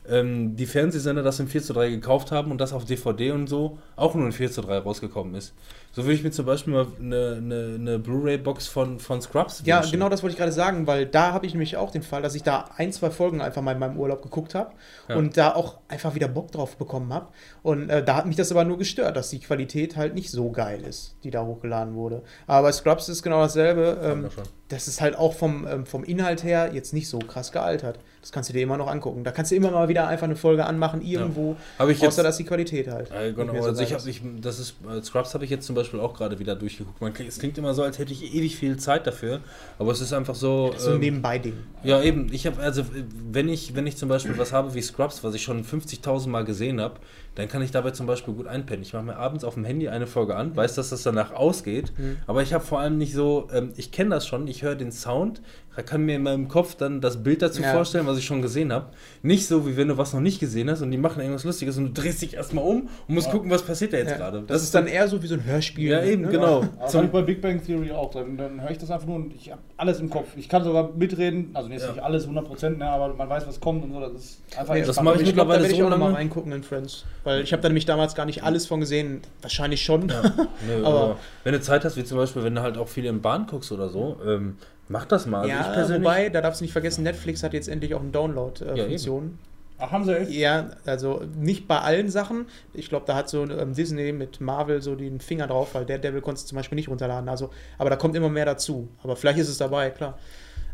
Ähm, 0.10 0.56
die 0.56 0.66
Fernsehsender 0.66 1.24
das 1.24 1.40
in 1.40 1.48
4 1.48 1.62
zu 1.64 1.74
3 1.74 1.90
gekauft 1.90 2.32
haben 2.32 2.52
und 2.52 2.60
das 2.60 2.74
auf 2.74 2.86
DVD 2.86 3.32
und 3.32 3.48
so 3.48 3.78
auch 3.96 4.16
nur 4.16 4.26
in 4.26 4.32
4 4.32 4.52
zu 4.52 4.62
3 4.62 4.80
rausgekommen 4.80 5.36
ist. 5.36 5.54
So 5.92 6.04
würde 6.04 6.14
ich 6.14 6.24
mir 6.24 6.30
zum 6.32 6.46
Beispiel 6.46 6.74
mal 6.74 6.88
eine, 7.00 7.36
eine, 7.38 7.76
eine 7.80 8.00
Blu-ray-Box 8.00 8.68
von, 8.68 9.00
von 9.00 9.22
Scrubs 9.22 9.64
Ja, 9.66 9.78
wünschen. 9.78 9.94
genau 9.94 10.08
das 10.10 10.22
wollte 10.22 10.34
ich 10.34 10.38
gerade 10.38 10.52
sagen, 10.52 10.86
weil 10.86 11.06
da 11.08 11.34
habe 11.34 11.46
ich 11.48 11.54
nämlich 11.54 11.78
auch 11.78 11.90
den 11.92 12.04
Fall, 12.04 12.22
dass 12.22 12.36
ich 12.36 12.44
da 12.44 12.66
ein, 12.78 12.92
zwei 12.94 13.10
Folgen 13.10 13.42
einfach 13.42 13.62
mal 13.64 13.72
in 13.72 13.80
meinem 13.80 13.98
Urlaub 13.98 14.22
geguckt 14.22 14.54
habe 14.56 14.72
Ja. 15.08 15.16
und 15.16 15.36
da 15.36 15.56
auch 15.56 15.80
einfach 15.88 16.14
wieder 16.14 16.28
Bock 16.28 16.52
drauf 16.52 16.78
bekommen 16.78 17.12
habe. 17.12 17.28
Und 17.64 17.90
äh, 17.90 18.04
da 18.04 18.16
hat 18.16 18.28
mich 18.28 18.36
das 18.36 18.52
aber 18.52 18.66
nur 18.66 18.78
gestört, 18.78 19.18
dass 19.18 19.30
die 19.32 19.40
Qualität 19.40 19.96
halt 19.98 20.14
nicht 20.14 20.30
so 20.30 20.52
geil 20.52 20.82
ist, 20.88 21.16
die 21.24 21.32
da 21.32 21.44
hochgeladen 21.44 21.96
wurde. 21.96 22.22
Aber 22.46 22.68
bei 22.68 22.72
Scrubs 22.72 23.10
ist 23.10 23.24
genau 23.24 23.42
dasselbe. 23.42 24.00
Ähm, 24.04 24.28
das 24.68 24.88
ist 24.88 25.02
halt 25.02 25.18
auch 25.18 25.34
vom, 25.34 25.66
ähm, 25.68 25.86
vom 25.88 26.04
Inhalt 26.04 26.44
her 26.44 26.70
jetzt 26.74 26.94
nicht 26.94 27.10
so 27.10 27.18
krass 27.18 27.52
gealtert. 27.52 27.98
Das 28.22 28.32
kannst 28.32 28.50
du 28.50 28.54
dir 28.54 28.62
immer 28.64 28.78
noch 28.78 28.88
angucken. 28.88 29.24
Da 29.24 29.32
kannst 29.32 29.52
du 29.52 29.56
immer 29.56 29.72
mal 29.72 29.88
wieder 29.88 30.08
einfach 30.08 30.26
eine 30.26 30.36
Folge 30.36 30.66
anmachen, 30.66 31.02
irgendwo, 31.02 31.56
Habe 31.78 31.92
ich 31.94 32.00
jetzt- 32.02 32.10
außer 32.10 32.24
dass 32.24 32.38
die 32.38 32.44
Qualität 32.44 32.88
halt. 32.90 33.10
Ja, 33.10 33.22
nicht 33.24 33.36
genau, 33.38 33.54
so 33.62 33.70
also 33.70 33.82
ich 33.82 33.94
habe, 33.94 34.10
ich, 34.10 34.22
das 34.42 34.60
ist, 34.60 34.76
äh, 34.90 35.02
Scrubs 35.02 35.34
habe 35.34 35.46
ich 35.46 35.50
jetzt 35.50 35.66
zum 35.66 35.76
Beispiel 35.76 36.00
auch 36.00 36.14
gerade 36.14 36.38
wieder 36.38 36.56
durchgeguckt. 36.56 37.00
Man, 37.02 37.14
es 37.28 37.40
klingt 37.40 37.58
immer 37.58 37.74
so, 37.74 37.84
als 37.84 37.98
hätte 37.98 38.12
ich 38.12 38.34
ewig 38.36 38.58
viel 38.58 38.78
Zeit 38.78 39.08
dafür, 39.08 39.40
aber 39.78 39.92
es 39.92 40.02
ist 40.02 40.12
einfach 40.12 40.36
so. 40.36 40.70
Das 40.70 40.80
ist 40.80 40.84
so 40.84 40.90
ein 40.90 40.96
ähm, 40.96 41.02
Nebenbei-Ding. 41.02 41.54
Ja, 41.84 42.02
eben. 42.02 42.32
Ich 42.34 42.46
habe 42.46 42.62
also, 42.62 42.84
wenn 43.32 43.48
ich, 43.48 43.76
wenn 43.76 43.88
ich 43.88 43.96
zum 43.96 44.10
Beispiel 44.10 44.38
was 44.38 44.52
habe 44.52 44.74
wie 44.74 44.82
Scrubs, 44.82 45.24
was 45.24 45.34
ich 45.34 45.44
schon 45.44 45.64
50.000 45.64 46.28
Mal 46.28 46.44
gesehen 46.44 46.82
habe, 46.82 46.96
dann 47.36 47.48
kann 47.48 47.62
ich 47.62 47.72
dabei 47.72 47.92
zum 47.92 48.06
Beispiel 48.06 48.34
gut 48.34 48.48
einpennen. 48.48 48.82
Ich 48.82 48.92
mache 48.92 49.04
mir 49.04 49.16
abends 49.16 49.46
auf 49.46 49.54
dem 49.54 49.64
Handy 49.64 49.88
eine 49.88 50.08
Folge 50.08 50.36
an, 50.36 50.56
weiß, 50.58 50.76
dass 50.76 50.90
das 50.90 51.04
danach 51.04 51.32
ausgeht, 51.32 51.94
aber 52.28 52.42
ich 52.42 52.54
habe 52.54 52.66
vor 52.66 52.80
allem 52.82 52.98
nicht 52.98 53.14
so, 53.14 53.48
ähm, 53.54 53.72
ich 53.78 53.92
kenne 53.92 54.10
das 54.10 54.28
schon, 54.28 54.48
ich 54.48 54.62
höre 54.64 54.76
den 54.76 54.92
Sound, 54.92 55.42
kann 55.82 56.06
mir 56.06 56.16
in 56.16 56.24
meinem 56.24 56.48
Kopf 56.48 56.76
dann 56.76 57.02
das 57.02 57.24
Bild 57.24 57.42
dazu 57.42 57.62
Ja. 57.62 57.72
vorstellen, 57.74 58.06
was 58.08 58.18
ich 58.18 58.26
schon 58.26 58.42
gesehen 58.42 58.72
habe. 58.74 58.88
Nicht 59.22 59.48
so, 59.48 59.68
wie 59.68 59.76
wenn 59.78 59.88
du 59.88 59.98
was 59.98 60.14
noch 60.14 60.22
nicht 60.22 60.40
gesehen 60.40 60.70
hast 60.70 60.82
und 60.82 60.92
die 60.92 60.98
machen 60.98 61.20
irgendwas 61.22 61.44
Lustiges 61.44 61.78
und 61.78 61.86
du 61.96 62.02
drehst 62.02 62.22
dich 62.22 62.34
erstmal 62.36 62.64
um 62.66 62.90
und 63.08 63.16
musst 63.16 63.30
gucken, 63.32 63.50
was 63.52 63.62
passiert 63.64 63.94
da 63.94 63.98
jetzt 63.98 64.12
Ja. 64.12 64.18
gerade. 64.18 64.44
Das, 64.48 64.64
ist 64.64 64.74
dann 64.76 64.88
eher 64.88 65.08
so 65.08 65.22
wie 65.24 65.28
so 65.28 65.36
ein 65.36 65.44
Hörspiel. 65.46 65.90
Ja, 65.92 66.04
eben, 66.04 66.24
ne? 66.24 66.28
genau. 66.30 66.58
Aber 66.78 66.88
Zum- 66.88 67.02
Zum 67.02 67.12
bei 67.12 67.22
Big 67.22 67.42
Bang 67.42 67.64
Theory 67.66 67.92
auch. 67.92 68.12
Dann, 68.12 68.38
dann 68.38 68.62
höre 68.62 68.72
ich 68.72 68.78
das 68.78 68.92
einfach 68.92 69.08
nur 69.08 69.18
und 69.18 69.34
ich 69.36 69.52
habe 69.52 69.62
alles 69.78 70.00
im 70.00 70.10
Kopf. 70.10 70.28
Ich 70.36 70.48
kann 70.50 70.64
sogar 70.64 70.92
mitreden, 70.96 71.52
also 71.54 71.70
jetzt 71.70 71.84
Ja. 71.86 71.92
nicht 71.92 72.02
alles 72.04 72.28
100%, 72.28 72.78
ne, 72.78 72.90
aber 72.90 73.14
man 73.14 73.30
weiß, 73.30 73.48
was 73.48 73.60
kommt 73.60 73.84
und 73.84 73.92
so. 73.94 74.00
Das 74.00 74.12
ist 74.14 74.42
einfach 74.58 74.74
Nee, 74.74 74.84
das 74.84 75.02
mache 75.02 75.22
ich 75.22 75.28
Ich 75.30 75.34
glaube, 75.34 75.54
da 75.54 75.60
mittlerweile 75.60 75.62
werde 75.64 75.74
ich 75.74 75.80
so 75.80 75.86
auch 75.86 75.90
noch 75.90 75.98
mal 75.98 76.06
lange. 76.06 76.18
reingucken 76.18 76.52
in 76.52 76.64
Friends. 76.64 77.06
Weil 77.24 77.42
ich 77.44 77.52
habe 77.54 77.62
da 77.62 77.70
nämlich 77.70 77.86
damals 77.86 78.16
gar 78.16 78.26
nicht 78.26 78.44
alles 78.44 78.66
von 78.68 78.80
gesehen. 78.80 79.22
Wahrscheinlich 79.42 79.82
schon. 79.84 80.08
Nö, 80.68 80.84
Aber- 80.86 81.18
wenn 81.44 81.54
du 81.54 81.62
Zeit 81.62 81.86
hast, 81.86 81.98
wie 81.98 82.04
zum 82.04 82.18
Beispiel, 82.18 82.44
wenn 82.44 82.56
du 82.56 82.62
halt 82.62 82.78
auch 82.78 82.88
viel 82.88 83.06
im 83.06 83.22
Bahn 83.22 83.46
guckst 83.48 83.72
oder 83.72 83.90
so, 83.90 84.18
ähm, 84.26 84.56
mach 84.90 85.06
das 85.06 85.26
mal. 85.26 85.40
Also 85.42 85.50
ich 85.50 85.56
ja, 85.56 85.72
persönlich- 85.74 86.04
wobei, 86.04 86.30
da 86.30 86.42
darfst 86.42 86.60
du 86.60 86.66
nicht 86.66 86.74
vergessen, 86.74 87.04
Netflix 87.04 87.42
hat 87.44 87.54
jetzt 87.54 87.70
endlich 87.70 87.96
auch 87.96 88.02
eine 88.02 88.10
Download-Funktion. 88.12 89.40
Ach, 89.82 89.92
haben 89.92 90.04
sie 90.04 90.18
echt? 90.18 90.32
Ja, 90.32 90.72
also 90.86 91.24
nicht 91.38 91.66
bei 91.66 91.80
allen 91.80 92.10
Sachen. 92.10 92.48
Ich 92.74 92.90
glaube, 92.90 93.06
da 93.08 93.16
hat 93.16 93.30
so 93.30 93.44
ähm, 93.46 93.74
Disney 93.74 94.12
mit 94.12 94.42
Marvel 94.42 94.82
so 94.82 94.94
den 94.96 95.22
Finger 95.22 95.48
drauf, 95.48 95.74
weil 95.74 95.86
der 95.86 96.00
Devil 96.00 96.20
konntest 96.20 96.48
du 96.48 96.50
zum 96.50 96.58
Beispiel 96.58 96.76
nicht 96.76 96.90
runterladen. 96.90 97.30
Also, 97.30 97.50
aber 97.78 97.90
da 97.90 97.96
kommt 97.96 98.14
immer 98.18 98.28
mehr 98.28 98.44
dazu. 98.46 98.90
Aber 99.04 99.16
vielleicht 99.16 99.40
ist 99.40 99.48
es 99.48 99.58
dabei, 99.58 99.90
klar. 99.92 100.18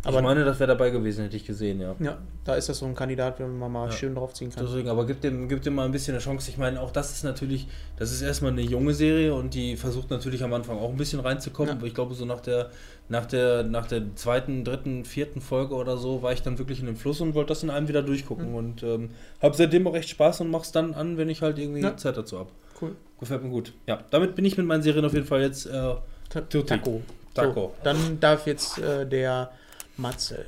Aber 0.06 0.18
ich 0.19 0.23
meine, 0.23 0.45
das 0.45 0.60
wäre 0.60 0.68
dabei 0.68 0.90
gewesen, 0.91 1.23
hätte 1.23 1.36
ich 1.36 1.45
gesehen, 1.45 1.82
ja. 1.82 1.95
ja, 1.99 2.18
da 2.44 2.56
ist 2.56 2.69
das 2.69 2.77
so 2.80 2.86
ein 2.86 2.95
Kandidat, 2.95 3.40
wenn 3.40 3.57
man 3.57 3.72
mal 3.72 3.86
Ja. 3.88 3.91
schön 3.91 4.15
draufziehen 4.15 4.52
kann. 4.52 4.65
Deswegen, 4.65 4.88
aber 4.90 5.06
gib 5.06 5.22
dem, 5.22 5.49
gib 5.49 5.61
dem 5.64 5.76
mal 5.76 5.86
ein 5.86 5.91
bisschen 5.91 6.14
eine 6.14 6.22
Chance. 6.23 6.49
Ich 6.52 6.57
meine, 6.57 6.80
auch 6.82 6.91
das 6.91 7.11
ist 7.11 7.23
natürlich, 7.23 7.68
das 7.98 8.11
ist 8.11 8.22
erstmal 8.22 8.52
eine 8.52 8.61
junge 8.61 8.94
Serie 8.94 9.34
und 9.34 9.53
die 9.53 9.76
versucht 9.76 10.10
natürlich 10.11 10.44
am 10.44 10.53
Anfang 10.53 10.77
auch 10.77 10.90
ein 10.90 10.98
bisschen 10.98 11.19
reinzukommen. 11.19 11.69
Ja. 11.72 11.76
Aber 11.77 11.88
ich 11.88 11.94
glaube, 11.94 12.14
so 12.14 12.26
nach 12.26 12.40
der, 12.41 12.69
nach 13.10 13.26
der, 13.26 13.64
nach 13.64 13.88
der 13.88 14.15
zweiten, 14.15 14.64
dritten, 14.64 15.06
vierten 15.06 15.41
Folge 15.41 15.76
oder 15.76 15.98
so 15.98 16.22
war 16.22 16.34
ich 16.34 16.41
dann 16.41 16.57
wirklich 16.60 16.80
in 16.80 16.86
dem 16.86 16.95
Fluss 16.98 17.19
und 17.22 17.34
wollte 17.34 17.49
das 17.49 17.64
in 17.64 17.69
einem 17.69 17.88
wieder 17.88 18.02
durchgucken. 18.03 18.49
Mhm. 18.52 18.56
Und 18.56 18.84
ähm, 18.84 19.10
habe 19.41 19.56
seitdem 19.56 19.88
auch 19.88 19.95
echt 19.95 20.10
Spaß 20.10 20.41
und 20.41 20.52
mach's 20.52 20.72
dann 20.72 20.94
an, 20.94 21.18
wenn 21.18 21.30
ich 21.30 21.41
halt 21.41 21.57
irgendwie 21.60 21.82
Ja. 21.82 21.98
Zeit 21.98 22.15
dazu 22.18 22.40
habe. 22.40 22.49
Cool. 22.82 22.95
Gefällt 23.19 23.44
mir 23.44 23.49
gut. 23.49 23.73
Ja, 23.88 23.99
damit 24.11 24.36
bin 24.36 24.45
ich 24.45 24.57
mit 24.57 24.65
meinen 24.68 24.84
Serien 24.84 25.06
auf 25.06 25.14
jeden 25.14 25.26
Fall 25.26 25.41
jetzt. 25.41 25.65
Äh. 25.65 25.95
Taco. 26.30 27.02
Taco. 27.34 27.52
So, 27.53 27.73
dann 27.84 28.19
darf 28.19 28.48
jetzt 28.48 28.77
äh, 28.80 29.06
der 29.07 29.52
Matzel. 29.97 30.45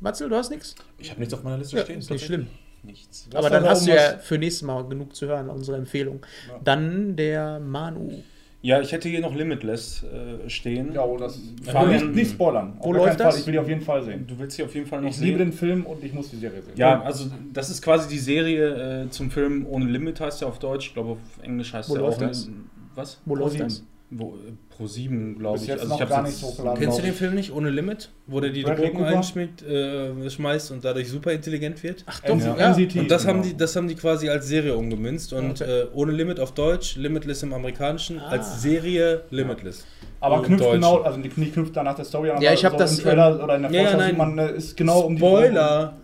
Matzel, 0.00 0.28
du 0.28 0.36
hast 0.36 0.50
nichts? 0.50 0.74
Ich 0.98 1.10
habe 1.10 1.20
nichts 1.20 1.34
auf 1.34 1.42
meiner 1.42 1.58
Liste 1.58 1.76
Ja, 1.76 1.84
stehen. 1.84 1.98
ist 1.98 2.10
nicht 2.10 2.24
schlimm. 2.24 2.46
Nichts. 2.84 3.28
Aber 3.34 3.50
dann 3.50 3.64
hast 3.64 3.86
du 3.86 3.90
ja 3.94 4.18
für 4.18 4.38
nächstes 4.38 4.62
Mal 4.62 4.84
genug 4.84 5.14
zu 5.16 5.26
hören, 5.26 5.48
unsere 5.50 5.76
Empfehlung. 5.76 6.24
Ja. 6.48 6.60
Dann 6.62 7.16
der 7.16 7.58
Manu. 7.58 8.22
Ja, 8.62 8.80
ich 8.80 8.90
hätte 8.92 9.08
hier 9.08 9.20
noch 9.20 9.34
Limitless 9.34 10.02
äh, 10.04 10.48
stehen. 10.48 10.92
Ja, 10.92 11.04
oh, 11.04 11.16
das 11.16 11.38
Fabian- 11.64 11.90
nicht, 12.06 12.14
nicht 12.14 12.30
spoilern. 12.32 12.74
Auf 12.78 12.86
Wo 12.86 12.92
läuft 12.92 13.16
Fall. 13.18 13.26
das? 13.26 13.38
Ich 13.40 13.46
will 13.46 13.52
die 13.52 13.58
auf 13.58 13.68
jeden 13.68 13.82
Fall 13.82 14.02
sehen. 14.02 14.26
Du 14.26 14.36
willst 14.38 14.56
sie 14.56 14.64
auf 14.64 14.74
jeden 14.74 14.86
Fall 14.86 15.00
noch 15.00 15.08
Ich 15.10 15.16
sehen. 15.16 15.26
liebe 15.26 15.38
den 15.38 15.52
Film 15.52 15.86
und 15.86 16.02
ich 16.02 16.12
muss 16.12 16.30
die 16.30 16.36
Serie 16.38 16.62
sehen. 16.62 16.72
Ja, 16.76 17.02
also 17.02 17.26
das 17.52 17.70
ist 17.70 17.82
quasi 17.82 18.08
die 18.08 18.18
Serie 18.18 19.04
äh, 19.04 19.10
zum 19.10 19.30
Film 19.30 19.64
Ohne 19.68 19.84
Limit 19.86 20.20
heißt 20.20 20.42
er 20.42 20.48
auf 20.48 20.58
Deutsch. 20.58 20.88
Ich 20.88 20.94
glaube, 20.94 21.10
auf 21.10 21.18
Englisch 21.42 21.72
heißt 21.72 21.88
Wo 21.88 21.96
läuft 21.96 22.18
auch. 22.22 22.28
das? 22.28 22.48
Was? 22.96 23.18
Wo 23.24 23.34
läuft 23.36 23.60
das? 23.60 23.84
Wo, 24.10 24.36
äh, 24.36 24.52
Pro 24.70 24.86
7, 24.86 25.38
glaube 25.38 25.58
ich. 25.58 25.66
jetzt 25.66 25.80
Also 25.80 25.92
noch 25.94 26.00
ich 26.00 26.08
gar 26.08 26.22
nicht 26.22 26.42
hochgeladen. 26.42 26.80
Kennst 26.80 26.98
du 26.98 27.02
den 27.02 27.12
Film 27.12 27.34
nicht, 27.34 27.52
Ohne 27.52 27.68
Limit? 27.68 28.10
Wo 28.26 28.40
der 28.40 28.50
die 28.50 28.62
Bradley 28.62 28.90
Drogen 28.90 29.04
einschmiegt, 29.04 29.62
äh, 29.62 30.10
und 30.10 30.84
dadurch 30.84 31.10
super 31.10 31.32
intelligent 31.32 31.82
wird? 31.82 32.04
Ach 32.06 32.20
doch, 32.20 32.38
ja. 32.38 32.56
ja. 32.56 32.74
Und 32.74 33.10
das 33.10 33.26
haben, 33.26 33.42
genau. 33.42 33.52
die, 33.52 33.56
das 33.58 33.76
haben 33.76 33.86
die 33.86 33.96
quasi 33.96 34.30
als 34.30 34.48
Serie 34.48 34.74
umgemünzt 34.76 35.32
und 35.34 35.60
Okay. 35.60 35.82
äh, 35.82 35.86
ohne 35.92 36.12
Limit 36.12 36.40
auf 36.40 36.52
Deutsch, 36.52 36.96
Limitless 36.96 37.42
im 37.42 37.52
Amerikanischen, 37.52 38.18
Ah. 38.18 38.28
als 38.28 38.62
Serie 38.62 39.24
Limitless. 39.30 39.84
Aber 40.20 40.36
Im 40.36 40.42
knüpft 40.44 40.64
Deutschen. 40.64 40.80
genau, 40.80 41.02
also 41.02 41.18
nicht 41.18 41.54
knüpft 41.54 41.76
danach 41.76 41.94
der 41.94 42.04
Story 42.06 42.30
an, 42.30 42.40
Ja, 42.40 42.52
ich 42.52 42.64
hab 42.64 42.72
so 42.72 42.78
das, 42.78 42.98
im 42.98 43.04
Trailer 43.04 43.36
ähm, 43.36 43.44
oder 43.44 43.56
in 43.56 43.62
der 43.62 43.70
ja, 43.72 44.06
sieht 44.06 44.16
man, 44.16 44.38
äh, 44.38 44.52
ist 44.56 44.76
genau 44.76 45.00
um 45.00 45.16
die 45.16 45.20
Spoiler! 45.20 45.96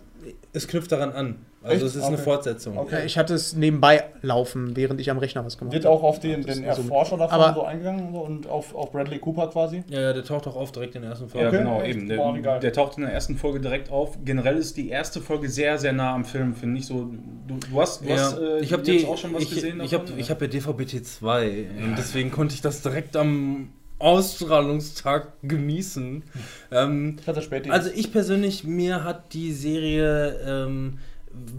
Es 0.53 0.67
knüpft 0.67 0.91
daran 0.91 1.11
an. 1.11 1.35
Also 1.65 1.77
Echt? 1.77 1.83
es 1.85 1.95
ist 1.95 2.03
eine 2.03 2.13
Okay. 2.15 2.23
Fortsetzung. 2.23 2.77
Okay. 2.77 2.99
Ja, 2.99 3.03
Ich 3.05 3.17
hatte 3.17 3.33
es 3.33 3.55
nebenbei 3.55 4.03
laufen, 4.21 4.75
während 4.75 5.01
ich 5.01 5.09
am 5.09 5.17
Rechner 5.17 5.43
was 5.43 5.57
gemacht 5.57 5.73
Wird 5.73 5.85
habe. 5.85 5.95
auch 5.95 6.03
auf 6.03 6.19
den, 6.19 6.43
Das 6.45 6.55
den 6.55 6.63
Erforscher 6.63 7.17
davon 7.17 7.39
Aber- 7.41 7.53
so 7.55 7.63
eingegangen 7.63 8.13
und 8.13 8.47
auf, 8.47 8.75
auf 8.75 8.91
Bradley 8.91 9.17
Cooper 9.17 9.47
quasi. 9.47 9.83
Ja, 9.89 9.99
ja, 9.99 10.13
der 10.13 10.23
taucht 10.23 10.45
auch 10.45 10.55
auf 10.55 10.71
direkt 10.71 10.93
in 10.95 11.01
der 11.01 11.11
ersten 11.11 11.25
Ja, 11.25 11.31
Folge. 11.31 11.47
Okay. 11.47 11.57
genau, 11.57 11.81
echt? 11.81 11.97
eben. 11.97 12.07
Der, 12.07 12.41
geil. 12.43 12.59
der 12.59 12.71
taucht 12.71 12.97
in 12.97 13.03
der 13.03 13.13
ersten 13.13 13.35
Folge 13.35 13.59
direkt 13.59 13.89
auf. 13.91 14.15
Generell 14.23 14.57
ist 14.57 14.77
die 14.77 14.89
erste 14.89 15.21
Folge 15.21 15.49
sehr, 15.49 15.79
sehr 15.79 15.91
nah 15.93 16.13
am 16.13 16.23
Film, 16.23 16.53
finde 16.53 16.79
ich. 16.79 16.85
So, 16.85 17.09
du, 17.47 17.57
du 17.71 17.81
hast, 17.81 18.05
du 18.05 18.09
hast 18.13 18.37
äh, 18.37 18.59
ich 18.59 18.71
habe 18.71 18.83
jetzt 18.83 19.01
die 19.03 19.07
auch 19.07 19.17
schon 19.17 19.33
was 19.33 19.41
ich, 19.41 19.49
gesehen 19.49 19.81
Ich 19.81 19.93
habe 19.95 20.05
hab 20.21 20.41
ja 20.41 20.47
DVB-T 20.47 21.01
2 21.01 21.65
und 21.83 21.95
deswegen 21.97 22.29
konnte 22.29 22.53
ich 22.53 22.61
das 22.61 22.83
direkt 22.83 23.15
am 23.17 23.69
Ausstrahlungstag 23.97 25.33
genießen. 25.43 26.23
Ähm, 26.71 27.15
Ich 27.21 27.27
hatte 27.27 27.41
spät 27.41 27.69
Also 27.71 27.89
ich 27.93 28.11
persönlich, 28.11 28.63
mir 28.63 29.03
hat 29.03 29.33
die 29.33 29.51
Serie, 29.51 30.39
ähm, 30.45 30.99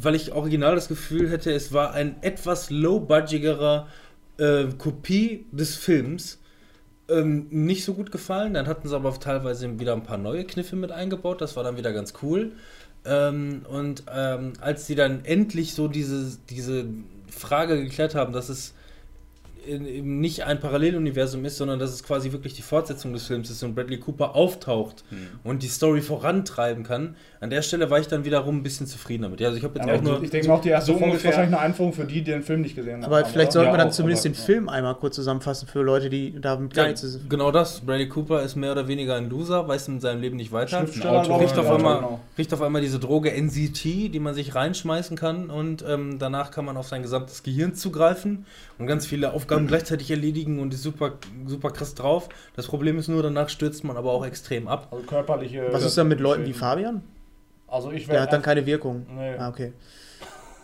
weil 0.01 0.15
ich 0.15 0.33
original 0.33 0.75
das 0.75 0.89
Gefühl 0.89 1.31
hätte, 1.31 1.53
es 1.53 1.73
war 1.73 1.93
ein 1.93 2.23
etwas 2.23 2.71
low-budgigerer 2.71 3.89
äh, 4.39 4.65
Kopie 4.79 5.47
des 5.53 5.77
Films, 5.77 6.39
ähm, 7.09 7.47
nicht 7.51 7.85
so 7.85 7.95
gut 7.95 8.11
gefallen. 8.11 8.55
Dann 8.55 8.67
hatten 8.67 8.89
sie 8.89 8.95
aber 8.95 9.19
teilweise 9.19 9.79
wieder 9.79 9.93
ein 9.93 10.03
paar 10.03 10.19
neue 10.19 10.45
Kniffe 10.45 10.77
mit 10.77 10.93
eingebaut, 10.93 11.41
das 11.41 11.57
war 11.57 11.65
dann 11.65 11.77
wieder 11.77 11.93
ganz 11.93 12.15
cool. 12.23 12.53
Ähm, 13.05 13.63
und 13.69 14.05
ähm, 14.13 14.55
als 14.61 14.87
sie 14.87 14.95
dann 14.95 15.25
endlich 15.25 15.75
so 15.75 15.89
diese, 15.89 16.39
diese 16.51 16.87
Frage 17.31 17.83
geklärt 17.83 18.15
haben, 18.15 18.33
dass 18.33 18.49
es 18.49 18.75
eben 19.67 20.21
nicht 20.21 20.45
ein 20.45 20.61
Paralleluniversum 20.61 21.45
ist, 21.45 21.57
sondern 21.57 21.79
dass 21.79 21.93
es 21.93 22.03
quasi 22.03 22.33
wirklich 22.33 22.55
die 22.55 22.63
Fortsetzung 22.63 23.13
des 23.13 23.25
Films 23.27 23.51
ist 23.51 23.63
und 23.63 23.75
Bradley 23.75 23.99
Cooper 23.99 24.35
auftaucht 24.35 25.05
und 25.45 25.63
die 25.63 25.69
Story 25.69 26.01
vorantreiben 26.01 26.85
kann. 26.85 27.17
An 27.41 27.51
der 27.51 27.63
Stelle 27.63 27.91
war 27.91 27.99
ich 28.01 28.09
dann 28.09 28.25
wiederum 28.25 28.59
ein 28.59 28.63
bisschen 28.63 28.87
zufrieden 28.87 29.25
damit. 29.25 29.41
Ja, 29.41 29.49
also 29.49 29.59
ich 29.59 29.65
habe 29.65 29.79
jetzt 29.79 29.89
Aber 29.89 29.99
auch 29.99 30.03
nur. 30.03 30.23
ich 30.23 30.31
denke 30.31 30.49
mal, 30.49 30.55
auch 30.55 30.61
die 30.63 30.71
erste 30.71 30.93
so 30.93 30.99
Folge 30.99 31.17
ist 31.17 31.25
wahrscheinlich 31.25 31.55
eine 31.55 31.61
Einführung 31.61 31.93
für 31.93 32.05
die, 32.05 32.15
die 32.23 32.31
den 32.31 32.43
Film 32.43 32.63
nicht 32.63 32.75
gesehen 32.75 33.03
haben. 33.03 33.13
Aber 33.13 33.25
vielleicht 33.27 33.53
sollten 33.53 33.69
Ja, 33.69 33.75
wir 33.75 33.79
dann 33.79 33.89
auch, 33.89 33.93
zumindest 33.93 34.25
aber- 34.27 34.35
den 34.35 34.43
Film 34.43 34.69
einmal 34.69 34.95
kurz 34.95 35.15
zusammenfassen 35.17 35.69
für 35.69 35.83
Leute, 35.83 36.09
die 36.09 36.41
damit 36.41 36.75
gar 36.75 36.87
Ja, 36.87 36.91
nichts 36.93 37.19
genau 37.29 37.51
das. 37.51 37.81
Bradley 37.81 38.09
Cooper 38.09 38.43
ist 38.43 38.57
mehr 38.57 38.73
oder 38.73 38.89
weniger 38.89 39.17
ein 39.17 39.29
Loser, 39.29 39.69
weiß 39.69 39.89
in 39.89 40.01
seinem 40.01 40.21
Leben 40.21 40.37
nicht 40.37 40.53
weiter. 40.53 40.81
Autor, 40.81 41.39
Kriegt 41.39 41.59
auf, 41.59 41.71
einmal, 41.71 41.97
genau. 41.97 42.21
kriegt 42.35 42.53
auf 42.55 42.63
einmal 42.63 42.81
diese 42.83 42.99
Droge 42.99 43.31
NCT, 43.33 44.09
die 44.09 44.19
man 44.21 44.35
sich 44.35 44.55
reinschmeißen 44.55 45.17
kann 45.17 45.51
und 45.51 45.85
ähm, 45.87 46.19
danach 46.19 46.51
kann 46.51 46.65
man 46.65 46.77
auf 46.77 46.89
sein 46.89 47.03
gesamtes 47.03 47.43
Gehirn 47.43 47.75
zugreifen 47.75 48.47
und 48.79 48.87
ganz 48.87 49.07
viele 49.07 49.33
Aufgaben 49.35 49.56
gleichzeitig 49.65 50.11
erledigen 50.11 50.59
und 50.61 50.75
ist 50.75 50.83
super, 50.83 51.13
super 51.47 51.71
krass 51.71 51.95
drauf. 51.95 52.29
Das 52.55 52.67
Problem 52.67 52.99
ist 52.99 53.09
nur, 53.09 53.23
danach 53.23 53.49
stürzt 53.49 53.85
man 53.85 53.97
aber 53.97 54.13
auch 54.13 54.27
extrem 54.27 54.69
ab. 54.69 54.89
Also 54.91 55.05
körperliche. 55.05 55.69
Was 55.71 55.85
ist 55.85 55.97
dann 55.97 56.09
mit 56.09 56.21
Leuten 56.21 56.45
wie. 56.47 56.53
Fabian? 56.53 57.03
Also 57.69 57.91
ich 57.91 58.05
Der 58.05 58.15
werde 58.15 58.23
hat 58.23 58.33
dann 58.33 58.43
keine 58.43 58.67
Wirkung. 58.67 59.07
Nee. 59.15 59.35
Ah, 59.37 59.49
okay. 59.49 59.73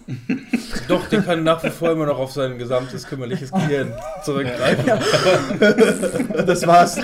Doch, 0.88 1.08
der 1.08 1.22
kann 1.22 1.44
nach 1.44 1.62
wie 1.64 1.70
vor 1.70 1.90
immer 1.92 2.06
noch 2.06 2.18
auf 2.18 2.32
sein 2.32 2.58
gesamtes 2.58 3.06
kümmerliches 3.06 3.50
Gehirn 3.52 3.92
zurückgreifen. 4.24 4.84
Das 6.46 6.66
war's. 6.66 6.98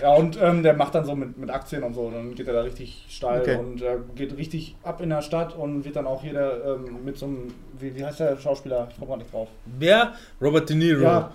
Ja, 0.00 0.14
und 0.14 0.38
ähm, 0.40 0.62
der 0.62 0.74
macht 0.74 0.94
dann 0.94 1.04
so 1.04 1.14
mit, 1.16 1.36
mit 1.38 1.50
Aktien 1.50 1.82
und 1.82 1.94
so, 1.94 2.10
dann 2.10 2.34
geht 2.34 2.46
er 2.46 2.54
da 2.54 2.60
richtig 2.62 3.04
steil 3.08 3.40
Okay. 3.40 3.56
und 3.56 3.82
äh, 3.82 3.96
geht 4.14 4.36
richtig 4.36 4.76
ab 4.82 5.00
in 5.00 5.10
der 5.10 5.22
Stadt 5.22 5.56
und 5.56 5.84
wird 5.84 5.96
dann 5.96 6.06
auch 6.06 6.22
hier 6.22 6.32
der, 6.34 6.64
ähm, 6.66 7.04
mit 7.04 7.18
so 7.18 7.26
einem, 7.26 7.54
wie, 7.78 7.94
wie 7.96 8.04
heißt 8.04 8.20
der 8.20 8.38
Schauspieler? 8.38 8.88
Ich 8.90 8.98
komme 8.98 9.10
mal 9.10 9.16
nicht 9.16 9.32
drauf. 9.32 9.48
Wer? 9.78 10.12
Robert 10.40 10.68
De 10.68 10.76
Niro. 10.76 11.02
Ja, 11.02 11.32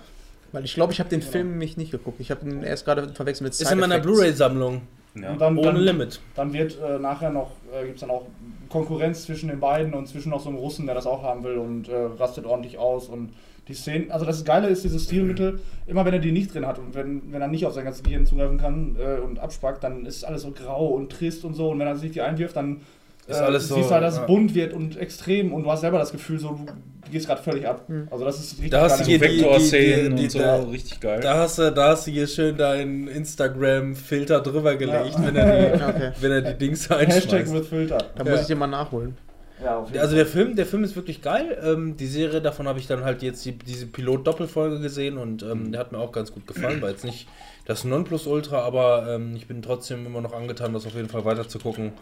Weil 0.52 0.64
ich 0.64 0.74
glaube, 0.74 0.92
ich 0.92 1.00
habe 1.00 1.10
den 1.10 1.22
Film 1.22 1.58
mich 1.58 1.76
nicht 1.76 1.90
geguckt. 1.90 2.20
Ich 2.20 2.30
habe 2.30 2.48
ihn 2.48 2.62
erst 2.62 2.84
gerade 2.84 3.08
verwechselt 3.12 3.44
mit 3.44 3.52
Ist 3.52 3.70
in 3.70 3.78
meiner. 3.78 3.98
Blu-ray-Sammlung. 3.98 4.82
Ja. 5.14 5.32
und 5.32 5.40
dann, 5.40 5.58
Ohne 5.58 5.72
dann, 5.72 5.76
Limit. 5.82 6.20
dann 6.36 6.52
wird 6.52 6.78
äh, 6.80 6.98
nachher 6.98 7.30
noch, 7.30 7.50
äh, 7.72 7.82
gibt 7.84 7.96
es 7.96 8.00
dann 8.00 8.10
auch 8.10 8.26
Konkurrenz 8.70 9.24
zwischen 9.24 9.48
den 9.48 9.60
beiden 9.60 9.92
und 9.92 10.06
zwischen 10.06 10.30
noch 10.30 10.40
so 10.40 10.48
einem 10.48 10.58
Russen, 10.58 10.86
der 10.86 10.94
das 10.94 11.06
auch 11.06 11.22
haben 11.22 11.44
will 11.44 11.58
und 11.58 11.88
äh, 11.88 11.94
rastet 12.18 12.46
ordentlich 12.46 12.78
aus 12.78 13.08
und 13.08 13.30
die 13.68 13.74
Szenen, 13.74 14.10
also 14.10 14.24
das 14.24 14.44
Geile 14.44 14.68
ist, 14.68 14.84
dieses 14.84 15.04
Stilmittel, 15.04 15.60
immer 15.86 16.04
wenn 16.04 16.14
er 16.14 16.18
die 16.18 16.32
nicht 16.32 16.54
drin 16.54 16.66
hat 16.66 16.78
und 16.78 16.94
wenn, 16.94 17.32
wenn 17.32 17.42
er 17.42 17.48
nicht 17.48 17.66
auf 17.66 17.74
sein 17.74 17.84
ganzes 17.84 18.02
Gehirn 18.02 18.26
zugreifen 18.26 18.58
kann 18.58 18.96
äh, 18.98 19.20
und 19.20 19.38
abspackt, 19.38 19.84
dann 19.84 20.06
ist 20.06 20.24
alles 20.24 20.42
so 20.42 20.52
grau 20.52 20.88
und 20.88 21.10
trist 21.12 21.44
und 21.44 21.54
so 21.54 21.70
und 21.70 21.78
wenn 21.78 21.86
er 21.86 21.96
sich 21.96 22.12
die 22.12 22.20
einwirft, 22.20 22.56
dann 22.56 22.80
Ist 23.30 23.38
äh, 23.40 23.44
alles 23.44 23.68
so, 23.68 23.76
siehst 23.76 23.88
du 23.90 23.94
halt, 23.94 24.02
dass 24.04 24.16
ja. 24.16 24.22
es 24.22 24.26
bunt 24.26 24.54
wird 24.54 24.72
und 24.72 24.96
extrem 24.98 25.52
und 25.52 25.62
du 25.64 25.70
hast 25.70 25.80
selber 25.82 25.98
das 25.98 26.12
Gefühl, 26.12 26.38
so 26.38 26.48
du 27.04 27.10
gehst 27.10 27.26
gerade 27.26 27.42
völlig 27.42 27.66
ab. 27.66 27.84
Also 28.10 28.24
das 28.24 28.38
ist 28.38 28.52
richtig 28.54 28.70
Da 28.70 28.82
hast 28.82 28.98
geil. 28.98 29.18
du 29.18 29.26
hier 29.26 30.08
die- 30.10 30.14
die- 30.16 30.22
und 30.24 30.30
so, 30.30 30.38
da- 30.38 30.62
richtig 30.64 31.00
geil. 31.00 31.20
Da 31.20 31.36
hast 31.38 31.58
du, 31.58 31.70
da 31.72 31.88
hast 31.90 32.06
du 32.06 32.10
hier 32.10 32.26
schön 32.26 32.56
deinen 32.56 33.08
Instagram-Filter 33.08 34.40
drüber 34.40 34.76
gelegt, 34.76 35.16
wenn, 35.22 35.36
er 35.36 35.76
die, 35.76 35.82
Okay. 35.82 36.12
wenn 36.20 36.32
er 36.32 36.42
die 36.42 36.58
Dings 36.58 36.88
Hashtag 36.88 37.08
einschmeißt. 37.08 37.52
with 37.54 37.68
Filter. 37.68 37.98
Da 38.16 38.24
Ja. 38.24 38.30
muss 38.30 38.40
ich 38.42 38.46
den 38.46 38.58
mal 38.58 38.66
nachholen. 38.66 39.16
Ja, 39.62 39.84
Also 40.00 40.14
der. 40.16 40.24
Film, 40.26 40.56
der 40.56 40.64
Film 40.64 40.84
ist 40.84 40.96
wirklich 40.96 41.20
geil. 41.20 41.58
Ähm, 41.62 41.94
die 41.98 42.06
Serie, 42.06 42.40
davon 42.40 42.66
habe 42.66 42.78
ich 42.78 42.86
dann 42.86 43.04
halt 43.04 43.22
jetzt 43.22 43.44
die, 43.44 43.52
diese 43.52 43.86
Pilot-Doppelfolge 43.86 44.80
gesehen 44.80 45.18
und 45.18 45.42
ähm, 45.42 45.70
der 45.72 45.80
hat 45.80 45.92
mir 45.92 45.98
auch 45.98 46.12
ganz 46.12 46.32
gut 46.32 46.46
gefallen. 46.46 46.80
War 46.80 46.88
jetzt 46.88 47.04
nicht 47.04 47.28
das 47.66 47.84
Nonplusultra, 47.84 48.60
aber 48.62 49.06
ähm, 49.10 49.34
ich 49.36 49.46
bin 49.46 49.60
trotzdem 49.60 50.06
immer 50.06 50.22
noch 50.22 50.32
angetan, 50.32 50.72
das 50.72 50.86
auf 50.86 50.94
jeden 50.94 51.10
Fall 51.10 51.26
weiter 51.26 51.46
zu 51.46 51.58
gucken. 51.58 51.92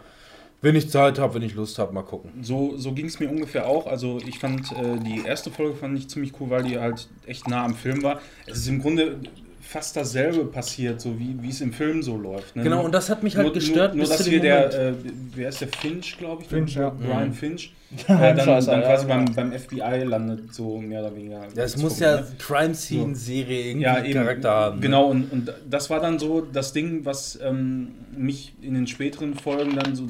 Wenn 0.61 0.75
ich 0.75 0.89
Zeit 0.89 1.19
habe, 1.19 1.35
wenn 1.35 1.41
ich 1.41 1.55
Lust 1.55 1.79
habe, 1.79 1.93
mal 1.93 2.03
gucken. 2.03 2.31
So, 2.41 2.75
so 2.77 2.91
ging 2.91 3.05
es 3.05 3.19
mir 3.19 3.29
ungefähr 3.29 3.65
auch. 3.67 3.87
Also 3.87 4.19
ich 4.27 4.39
fand 4.39 4.71
äh, 4.73 4.97
die 4.99 5.23
erste 5.25 5.51
Folge 5.51 5.75
fand 5.75 5.97
ich 5.97 6.09
ziemlich 6.09 6.33
cool, 6.39 6.49
weil 6.49 6.63
die 6.63 6.77
halt 6.77 7.07
echt 7.25 7.47
nah 7.47 7.63
am 7.63 7.75
Film 7.75 8.03
war. 8.03 8.19
Es 8.45 8.57
ist 8.57 8.67
im 8.67 8.81
Grunde 8.81 9.19
fast 9.61 9.95
dasselbe 9.95 10.45
passiert, 10.45 10.99
so 10.99 11.17
wie 11.19 11.35
wie 11.41 11.49
es 11.49 11.61
im 11.61 11.71
Film 11.71 12.01
so 12.01 12.17
läuft. 12.17 12.55
ne? 12.55 12.63
Genau, 12.63 12.83
und 12.83 12.91
das 12.91 13.09
hat 13.09 13.21
mich 13.23 13.35
halt 13.35 13.45
nur, 13.45 13.53
gestört 13.53 13.93
Nur, 13.95 14.05
nur 14.07 14.17
dass 14.17 14.25
hier 14.25 14.39
der, 14.41 14.73
äh, 14.89 14.93
wer 15.35 15.49
ist 15.49 15.61
der 15.61 15.67
Finch, 15.67 16.17
glaube 16.17 16.41
ich? 16.41 16.49
Finch, 16.49 16.75
ja. 16.75 16.89
Brian 16.89 17.29
Mhm. 17.29 17.33
Finch. 17.33 17.73
Äh, 18.07 18.35
dann, 18.35 18.39
Scheiße, 18.41 18.69
dann 18.69 18.81
ja, 18.81 18.87
quasi 18.87 19.07
beim, 19.07 19.25
beim 19.33 19.51
FBI 19.51 20.03
landet, 20.05 20.53
so 20.53 20.77
mehr 20.77 21.01
oder 21.01 21.15
weniger. 21.15 21.41
Das 21.55 21.73
Jetzt 21.73 21.81
muss 21.81 21.93
gucken, 21.93 22.03
ja 22.05 22.15
ne? 22.21 22.27
Crime-Scene-Serie 22.37 23.61
irgendwie 23.69 23.83
ja, 23.83 24.03
eben, 24.03 24.13
Charakter 24.13 24.49
haben. 24.51 24.75
ne? 24.77 24.81
Genau, 24.81 25.05
und, 25.07 25.31
und 25.31 25.53
das 25.69 25.89
war 25.89 25.99
dann 25.99 26.19
so 26.19 26.41
das 26.41 26.73
Ding, 26.73 27.05
was 27.05 27.39
ähm, 27.43 27.89
mich 28.15 28.53
in 28.61 28.73
den 28.75 28.87
späteren 28.87 29.33
Folgen 29.35 29.75
dann 29.75 29.95
so. 29.95 30.07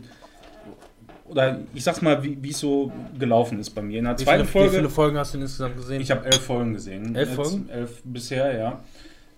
Oder 1.30 1.60
ich 1.74 1.84
sag's 1.84 2.02
mal, 2.02 2.24
wie 2.24 2.38
wie 2.42 2.50
es 2.50 2.60
so 2.60 2.92
gelaufen 3.18 3.60
ist 3.60 3.70
bei 3.72 3.82
mir. 3.82 4.00
In 4.00 4.06
der 4.06 4.18
Wie 4.20 4.24
zweiten 4.24 4.46
viele, 4.46 4.48
wie 4.48 4.52
Folge. 4.52 4.76
viele 4.78 4.90
Folgen 4.90 5.18
hast 5.18 5.34
du 5.34 5.38
denn 5.38 5.44
insgesamt 5.46 5.78
gesehen? 5.78 6.02
Ich 6.02 6.12
habe 6.12 6.26
elf 6.26 6.42
Folgen 6.42 6.74
gesehen. 6.74 7.16
Elf 7.16 7.30
Jetzt 7.30 7.36
Folgen? 7.36 7.70
Elf 7.70 8.02
bisher, 8.04 8.58
ja. 8.58 8.80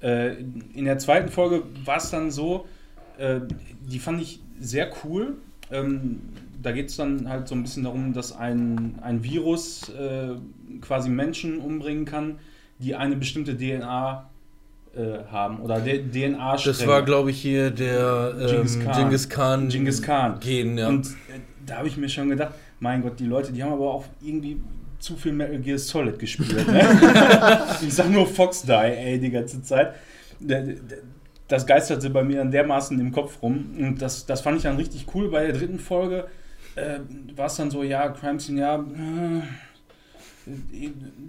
Äh, 0.02 0.36
in 0.74 0.86
der 0.86 0.98
zweiten 0.98 1.30
Folge 1.30 1.64
war 1.86 1.98
es 1.98 2.10
dann 2.10 2.32
so, 2.32 2.66
äh, 3.18 3.42
die 3.82 4.00
fand 4.00 4.22
ich 4.22 4.40
sehr 4.60 4.90
cool. 5.04 5.36
Ähm, 5.72 6.22
da 6.62 6.72
geht 6.72 6.90
es 6.90 6.96
dann 6.96 7.28
halt 7.30 7.48
so 7.48 7.56
ein 7.56 7.64
bisschen 7.64 7.84
darum, 7.84 8.14
dass 8.14 8.36
ein, 8.36 9.00
ein 9.02 9.24
Virus 9.24 9.90
äh, 9.90 10.36
quasi 10.82 11.10
Menschen 11.10 11.60
umbringen 11.60 12.06
kann, 12.06 12.40
die 12.80 12.96
eine 12.96 13.16
bestimmte 13.16 13.58
DNA 13.58 14.30
äh, 14.96 15.24
haben. 15.32 15.60
Oder 15.62 15.80
DNA 15.82 16.58
das 16.58 16.86
war, 16.86 17.04
glaube 17.04 17.32
ich, 17.32 17.42
hier 17.42 17.72
der 17.72 18.36
ähm, 18.40 18.48
Genghis 18.48 18.80
Khan. 18.80 18.98
Genghis 18.98 19.30
Khan. 19.30 19.70
Genghis 19.70 20.02
Khan. 20.02 20.40
Gen, 20.40 20.78
ja. 20.78 20.90
Und 20.90 21.08
äh, 21.08 21.40
da 21.66 21.78
habe 21.78 21.88
ich 21.88 21.98
mir 21.98 22.10
schon 22.10 22.30
gedacht, 22.30 22.54
mein 22.80 23.02
Gott, 23.02 23.20
die 23.20 23.26
Leute, 23.26 23.52
die 23.54 23.64
haben 23.64 23.74
aber 23.74 23.94
auch 23.94 24.06
irgendwie 24.22 24.60
zu 25.00 25.16
viel 25.16 25.32
Metal 25.34 25.60
Gear 25.60 25.78
Solid 25.78 26.20
gespielt. 26.20 26.68
Ne? 26.68 26.82
ich 27.82 27.94
sag 27.94 28.10
nur 28.10 28.28
Fox 28.28 28.64
Die, 28.64 28.72
ey, 28.72 29.20
die 29.20 29.32
ganze 29.32 29.62
Zeit. 29.62 29.96
Das 31.48 31.66
geisterte 31.66 32.10
bei 32.10 32.24
mir 32.24 32.38
dann 32.38 32.52
dermaßen 32.52 33.00
im 33.00 33.12
Kopf 33.12 33.42
rum. 33.42 33.76
Und 33.78 34.02
das, 34.02 34.26
das 34.26 34.42
fand 34.42 34.58
ich 34.58 34.64
dann 34.64 34.76
richtig 34.76 35.06
cool. 35.14 35.30
Bei 35.30 35.46
der 35.46 35.54
dritten 35.54 35.80
Folge 35.80 36.28
äh, 36.76 37.00
war 37.36 37.48
es 37.48 37.56
dann 37.56 37.72
so, 37.72 37.84
ja, 37.84 38.10
Crime 38.10 38.40
Scene, 38.40 38.62
ja. 38.62 38.86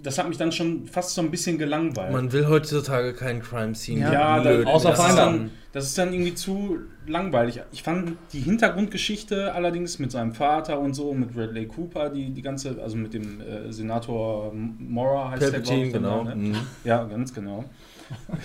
Das 0.01 0.17
hat 0.17 0.27
mich 0.27 0.37
dann 0.37 0.51
schon 0.51 0.87
fast 0.87 1.13
so 1.13 1.21
ein 1.21 1.29
bisschen 1.29 1.57
gelangweilt. 1.57 2.11
Man 2.11 2.31
will 2.31 2.47
heutzutage 2.47 3.13
keinen 3.13 3.41
Crime-Scene. 3.41 4.01
Ja. 4.01 4.11
Ja, 4.13 4.39
blöd. 4.39 4.65
da, 4.65 4.71
Außer 4.71 4.89
das, 4.89 5.07
ist 5.09 5.15
dann, 5.15 5.51
das 5.71 5.85
ist 5.85 5.97
dann 5.97 6.13
irgendwie 6.13 6.33
zu 6.33 6.79
langweilig. 7.05 7.61
Ich 7.71 7.83
fand 7.83 8.17
die 8.31 8.39
Hintergrundgeschichte 8.39 9.53
allerdings 9.53 9.99
mit 9.99 10.11
seinem 10.11 10.33
Vater 10.33 10.79
und 10.79 10.95
so, 10.95 11.13
mit 11.13 11.33
Bradley 11.33 11.67
Cooper, 11.67 12.09
die, 12.09 12.31
die 12.31 12.41
ganze, 12.41 12.81
also 12.81 12.97
mit 12.97 13.13
dem 13.13 13.39
äh, 13.41 13.71
Senator 13.71 14.51
Mora 14.53 15.29
heißt 15.31 15.41
der, 15.43 15.47
Palpatine, 15.51 15.91
dann, 15.91 16.01
genau. 16.01 16.23
ne? 16.23 16.35
Mhm. 16.35 16.55
Ja, 16.83 17.03
ganz 17.03 17.33
genau. 17.33 17.65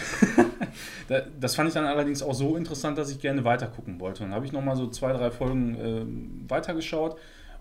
Da- 1.08 1.22
das 1.40 1.54
fand 1.54 1.68
ich 1.68 1.74
dann 1.74 1.86
allerdings 1.86 2.22
auch 2.22 2.34
so 2.34 2.56
interessant, 2.56 2.98
dass 2.98 3.10
ich 3.10 3.18
gerne 3.20 3.44
weiter 3.44 3.66
gucken 3.66 3.98
wollte. 4.00 4.22
Dann 4.24 4.32
habe 4.32 4.44
ich 4.44 4.52
nochmal 4.52 4.76
so 4.76 4.88
zwei, 4.88 5.12
drei 5.12 5.30
Folgen 5.30 5.74
äh, 5.74 6.50
weitergeschaut 6.50 7.16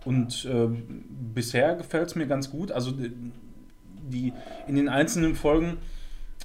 und 0.07 0.45
äh, 0.45 0.69
bisher 1.33 1.75
gefällt 1.75 2.07
es 2.07 2.15
mir 2.15 2.27
ganz 2.27 2.49
gut. 2.49 2.71
Also 2.71 2.91
äh, 2.91 3.11
die 4.09 4.31
in 4.65 4.75
den 4.75 4.87
einzelnen 4.87 5.35
Folgen 5.35 5.79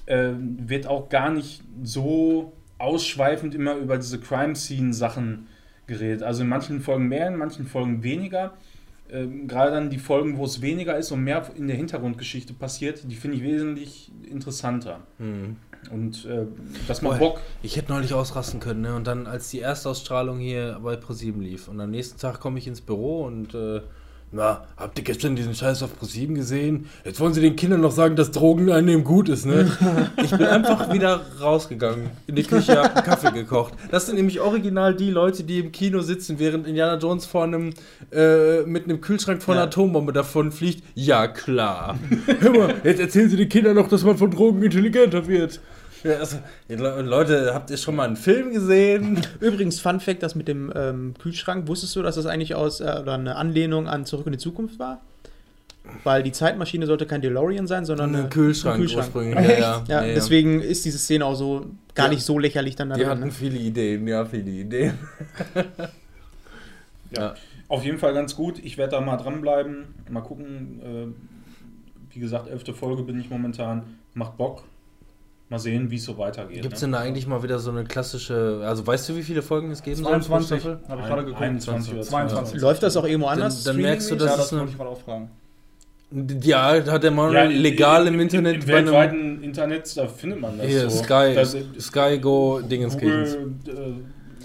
äh, 0.06 0.32
wird 0.36 0.88
auch 0.88 1.08
gar 1.08 1.30
nicht 1.30 1.62
so 1.84 2.54
ausschweifend 2.78 3.54
immer 3.54 3.76
über 3.76 3.98
diese 3.98 4.18
Crime-Scene-Sachen 4.18 5.46
geredet. 5.86 6.24
Also 6.24 6.42
in 6.42 6.48
manchen 6.48 6.80
Folgen 6.80 7.06
mehr, 7.06 7.28
in 7.28 7.36
manchen 7.36 7.66
Folgen 7.66 8.02
weniger. 8.02 8.54
Ähm, 9.08 9.46
Gerade 9.46 9.70
dann 9.70 9.90
die 9.90 9.98
Folgen, 9.98 10.38
wo 10.38 10.44
es 10.44 10.60
weniger 10.60 10.98
ist 10.98 11.12
und 11.12 11.22
mehr 11.22 11.48
in 11.54 11.68
der 11.68 11.76
Hintergrundgeschichte 11.76 12.54
passiert, 12.54 13.08
die 13.08 13.14
finde 13.14 13.36
ich 13.36 13.44
wesentlich 13.44 14.10
interessanter. 14.28 15.06
Mhm. 15.18 15.56
Und 15.90 16.24
äh, 16.24 16.46
das 16.86 17.02
macht 17.02 17.18
Boah, 17.18 17.32
Bock. 17.32 17.40
Ich 17.62 17.76
hätte 17.76 17.92
neulich 17.92 18.14
ausrasten 18.14 18.60
können, 18.60 18.82
ne? 18.82 18.94
Und 18.94 19.06
dann, 19.06 19.26
als 19.26 19.50
die 19.50 19.60
Erstausstrahlung 19.60 20.38
hier 20.38 20.78
bei 20.82 20.96
ProSieben 20.96 21.42
lief. 21.42 21.68
Und 21.68 21.80
am 21.80 21.90
nächsten 21.90 22.18
Tag 22.18 22.40
komme 22.40 22.58
ich 22.58 22.66
ins 22.66 22.80
Büro 22.80 23.24
und 23.24 23.54
äh, 23.54 23.80
na, 24.34 24.64
habt 24.78 24.98
ihr 24.98 25.04
gestern 25.04 25.36
diesen 25.36 25.54
Scheiß 25.54 25.82
auf 25.82 25.98
ProSieben 25.98 26.34
gesehen? 26.34 26.88
Jetzt 27.04 27.20
wollen 27.20 27.34
sie 27.34 27.42
den 27.42 27.54
Kindern 27.54 27.82
noch 27.82 27.90
sagen, 27.90 28.16
dass 28.16 28.30
Drogen 28.30 28.72
einnehmen 28.72 29.04
gut 29.04 29.28
ist, 29.28 29.44
ne? 29.44 29.70
ich 30.22 30.30
bin 30.30 30.46
einfach 30.46 30.90
wieder 30.90 31.20
rausgegangen 31.38 32.08
in 32.26 32.36
die 32.36 32.42
Küche, 32.42 32.82
hab 32.82 32.96
einen 32.96 33.04
Kaffee 33.04 33.30
gekocht. 33.32 33.74
Das 33.90 34.06
sind 34.06 34.16
nämlich 34.16 34.40
original 34.40 34.94
die 34.94 35.10
Leute, 35.10 35.44
die 35.44 35.58
im 35.58 35.70
Kino 35.70 36.00
sitzen, 36.00 36.38
während 36.38 36.66
Indiana 36.66 36.96
Jones 36.96 37.26
vor 37.26 37.44
einem, 37.44 37.74
äh, 38.10 38.62
mit 38.62 38.84
einem 38.84 39.02
Kühlschrank 39.02 39.42
vor 39.42 39.52
einer 39.54 39.64
Ja. 39.64 39.66
Atombombe 39.68 40.14
davon 40.14 40.50
fliegt. 40.50 40.82
Ja, 40.94 41.28
klar. 41.28 41.98
Hör 42.40 42.50
mal, 42.52 42.74
jetzt 42.84 43.00
erzählen 43.00 43.28
sie 43.28 43.36
den 43.36 43.50
Kindern 43.50 43.74
noch, 43.76 43.88
dass 43.88 44.02
man 44.02 44.16
von 44.16 44.30
Drogen 44.30 44.62
intelligenter 44.62 45.28
wird. 45.28 45.60
Ja, 46.04 46.16
also, 46.18 46.38
Leute, 46.68 47.54
habt 47.54 47.70
ihr 47.70 47.76
schon 47.76 47.94
mal 47.96 48.04
einen 48.06 48.16
Film 48.16 48.52
gesehen? 48.52 49.20
Übrigens, 49.40 49.80
Fun 49.80 50.00
Fact: 50.00 50.22
Das 50.22 50.34
mit 50.34 50.48
dem 50.48 50.72
ähm, 50.74 51.14
Kühlschrank, 51.20 51.68
wusstest 51.68 51.94
du, 51.96 52.02
dass 52.02 52.16
das 52.16 52.26
eigentlich 52.26 52.54
aus 52.54 52.80
äh, 52.80 52.84
oder 53.00 53.14
eine 53.14 53.36
Anlehnung 53.36 53.86
an 53.88 54.04
Zurück 54.06 54.26
in 54.26 54.32
die 54.32 54.38
Zukunft 54.38 54.78
war? 54.78 55.00
Weil 56.04 56.22
die 56.22 56.30
Zeitmaschine 56.32 56.86
sollte 56.86 57.06
kein 57.06 57.22
DeLorean 57.22 57.66
sein, 57.66 57.84
sondern 57.84 58.14
Ein 58.14 58.30
Kühlschrank, 58.30 58.76
ein 58.76 58.80
Kühlschrank. 58.82 59.06
ursprünglich. 59.14 59.34
Ja, 59.58 59.58
Ja, 59.58 59.84
ja, 59.88 60.04
ja. 60.06 60.14
deswegen 60.14 60.60
ist 60.60 60.84
diese 60.84 60.96
Szene 60.98 61.26
auch 61.26 61.34
so 61.34 61.66
gar 61.94 62.06
Ja. 62.06 62.12
nicht 62.12 62.22
so 62.24 62.38
lächerlich 62.38 62.76
dann 62.76 62.90
da 62.90 62.96
Die 62.96 63.04
hatten 63.06 63.20
ne? 63.24 63.30
viele 63.32 63.58
Ideen, 63.58 64.06
ja, 64.06 64.24
viele 64.24 64.50
Ideen. 64.50 64.94
Ja. 67.16 67.34
Auf 67.68 67.84
jeden 67.84 67.98
Fall 67.98 68.14
ganz 68.14 68.34
gut. 68.36 68.58
Ich 68.62 68.78
werde 68.78 68.92
da 68.92 69.00
mal 69.00 69.16
dranbleiben. 69.16 69.84
Mal 70.08 70.22
gucken. 70.22 70.80
Äh, 70.82 72.14
wie 72.14 72.20
gesagt, 72.20 72.48
elfte 72.48 72.72
Folge 72.74 73.02
bin 73.02 73.20
ich 73.20 73.28
momentan. 73.30 73.82
Macht 74.14 74.36
Bock. 74.36 74.64
Mal 75.52 75.58
sehen, 75.58 75.90
wie 75.90 75.96
es 75.96 76.04
so 76.04 76.16
weitergeht. 76.16 76.62
Gibt 76.62 76.74
es 76.74 76.80
ne? 76.80 76.86
denn 76.86 76.92
da 76.92 76.98
eigentlich 77.00 77.26
mal 77.26 77.42
wieder 77.42 77.58
so 77.58 77.70
eine 77.70 77.84
klassische, 77.84 78.62
also 78.64 78.86
weißt 78.86 79.10
du, 79.10 79.16
wie 79.16 79.22
viele 79.22 79.42
Folgen 79.42 79.70
es 79.70 79.82
geben 79.82 80.02
soll 80.02 80.14
pro 80.14 80.20
22, 80.20 80.60
Staffel? 80.60 80.78
habe 80.88 81.00
ich 81.02 81.06
gerade 81.06 81.24
geguckt. 81.24 81.42
21 81.42 81.92
oder 81.92 82.02
22. 82.02 82.60
Läuft 82.60 82.82
das 82.82 82.96
auch 82.96 83.04
irgendwo 83.04 83.26
Dann- 83.28 83.34
anders? 83.34 83.62
dann 83.62 83.76
merkst 83.76 84.10
du, 84.10 84.14
streamingmäßig? 84.14 84.18
das 84.18 84.30
ja, 84.30 84.36
das 84.42 84.52
eine- 84.52 84.60
wollte 84.60 84.72
ich 84.72 84.78
gerade 84.78 84.90
auch 84.90 85.00
fragen. 85.00 85.30
Ja, 86.42 86.92
hat 86.92 87.02
der 87.02 87.10
Manuel 87.10 87.48
legal 87.52 88.06
im 88.06 88.18
Internet 88.20 88.54
Im 88.54 88.60
einem 88.62 88.86
weltweiten 88.86 89.42
Internet, 89.42 89.96
da 89.96 90.06
findet 90.06 90.40
man 90.40 90.56
das 90.56 90.66
hier, 90.66 90.88
so. 90.88 91.02
Sky, 91.04 91.32
Das, 91.34 91.56
Sky 91.80 92.18
Go 92.18 92.60
Dingenskirchens. 92.60 93.36
Google, 93.66 93.96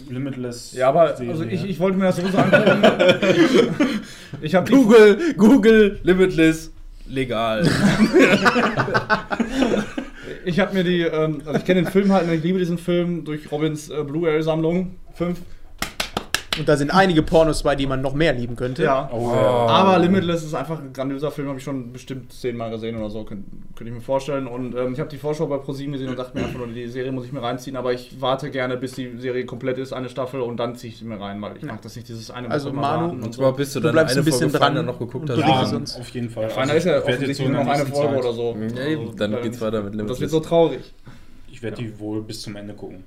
äh, 0.10 0.14
Limitless. 0.14 0.74
Ja, 0.74 0.90
aber 0.90 1.16
Serie. 1.16 1.32
also 1.32 1.44
ich, 1.46 1.64
ich 1.70 1.80
wollte 1.80 1.98
mir 1.98 2.06
das 2.06 2.18
sowieso 2.18 2.38
angucken. 2.38 2.82
ich 4.42 4.56
habe 4.56 4.70
Google, 4.70 5.34
Google, 5.38 6.00
Limitless, 6.04 6.72
legal. 7.08 7.66
ich 10.48 10.60
hab 10.60 10.74
mir 10.74 10.84
die, 10.84 11.02
ähm, 11.02 11.42
also 11.46 11.60
ich 11.60 11.66
kenne 11.66 11.84
den 11.84 11.92
Film 11.92 12.12
halt 12.14 12.28
und 12.28 12.34
ich 12.34 12.44
liebe 12.44 12.58
diesen 12.58 12.78
Film 12.78 13.26
durch 13.26 13.52
Robins 13.52 13.90
äh, 13.90 14.04
Blu-ray-Sammlung. 14.04 14.96
Fünf. 15.14 15.42
Und 16.60 16.68
da 16.68 16.78
sind 16.78 16.92
einige 16.92 17.22
Pornos 17.24 17.64
bei, 17.64 17.76
die 17.76 17.86
man 17.88 18.02
noch 18.02 18.14
mehr 18.14 18.34
lieben 18.34 18.56
könnte. 18.56 18.84
Ja. 18.84 19.10
Oh, 19.14 19.32
ja. 19.34 19.42
Aber 19.68 20.00
Limitless 20.00 20.44
ist 20.44 20.54
einfach 20.54 20.80
ein 20.80 20.94
grandioser 20.94 21.32
Film, 21.32 21.48
habe 21.50 21.58
ich 21.60 21.64
schon 21.64 21.92
bestimmt 21.94 22.32
zehnmal 22.34 22.72
gesehen 22.72 22.98
oder 22.98 23.10
so, 23.10 23.24
könnte 23.24 23.44
könnt 23.76 23.90
ich 23.90 23.96
mir 23.96 24.02
vorstellen. 24.02 24.48
Und 24.48 24.76
ähm, 24.76 24.94
ich 24.94 25.00
habe 25.00 25.10
die 25.10 25.18
Vorschau 25.18 25.46
bei 25.48 25.58
ProSieben 25.58 25.94
gesehen 25.94 26.10
und 26.10 26.18
dachte 26.18 26.38
mir 26.38 26.46
einfach 26.46 26.58
nur, 26.60 26.68
die 26.68 26.88
Serie 26.88 27.12
muss 27.12 27.26
ich 27.26 27.32
mir 27.32 27.42
reinziehen, 27.44 27.76
aber 27.76 27.94
ich 27.94 28.20
warte 28.20 28.50
gerne, 28.50 28.78
bis 28.78 28.94
die 28.94 29.18
Serie 29.18 29.46
komplett 29.46 29.78
ist, 29.78 29.94
eine 29.94 30.10
Staffel, 30.10 30.42
und 30.42 30.58
dann 30.58 30.76
ziehe 30.76 30.92
ich 30.94 31.00
sie 31.00 31.06
mir 31.06 31.20
rein, 31.20 31.42
weil 31.42 31.58
ich 31.58 31.64
mag 31.64 31.82
das 31.82 31.96
nicht, 31.96 32.08
dieses 32.08 32.32
eine 32.32 32.50
Also 32.50 32.72
Manu- 32.72 33.10
Und 33.12 33.24
und 33.24 33.34
zwar 33.34 33.52
so. 33.52 33.58
bis 33.58 33.74
du 33.74 33.80
Du 33.80 33.84
dann 33.86 33.94
bleibst 33.94 34.14
eine 34.16 34.22
ein 34.22 34.26
bisschen 34.26 34.50
Folge 34.50 34.58
dran 34.58 34.74
Feiner 34.76 34.84
noch 34.84 35.00
geguckt 35.00 35.30
hast. 35.30 35.38
Ja, 35.40 35.76
uns. 35.78 35.96
auf 35.96 36.10
jeden 36.10 36.30
Fall. 36.30 36.50
Feiner 36.50 36.74
Also, 36.74 36.78
ist 36.78 36.86
ja 36.86 36.98
offensichtlich 37.04 37.50
noch 37.50 37.60
eine 37.68 37.86
Folge 37.86 37.94
Zeit- 37.94 38.18
oder 38.20 38.34
so. 38.34 38.58
Ja, 38.76 38.86
eben, 38.86 39.16
dann 39.16 39.34
Also, 39.34 39.44
geht's 39.44 39.62
weiter 39.62 39.84
mit 39.84 39.94
Das 39.94 39.98
wird 40.00 40.08
Limitless. 40.10 40.32
so 40.32 40.40
traurig. 40.40 40.80
Ich 41.52 41.62
werde 41.64 41.78
die 41.78 42.00
wohl 42.00 42.22
bis 42.24 42.42
zum 42.42 42.56
Ende 42.56 42.74
gucken. 42.74 43.04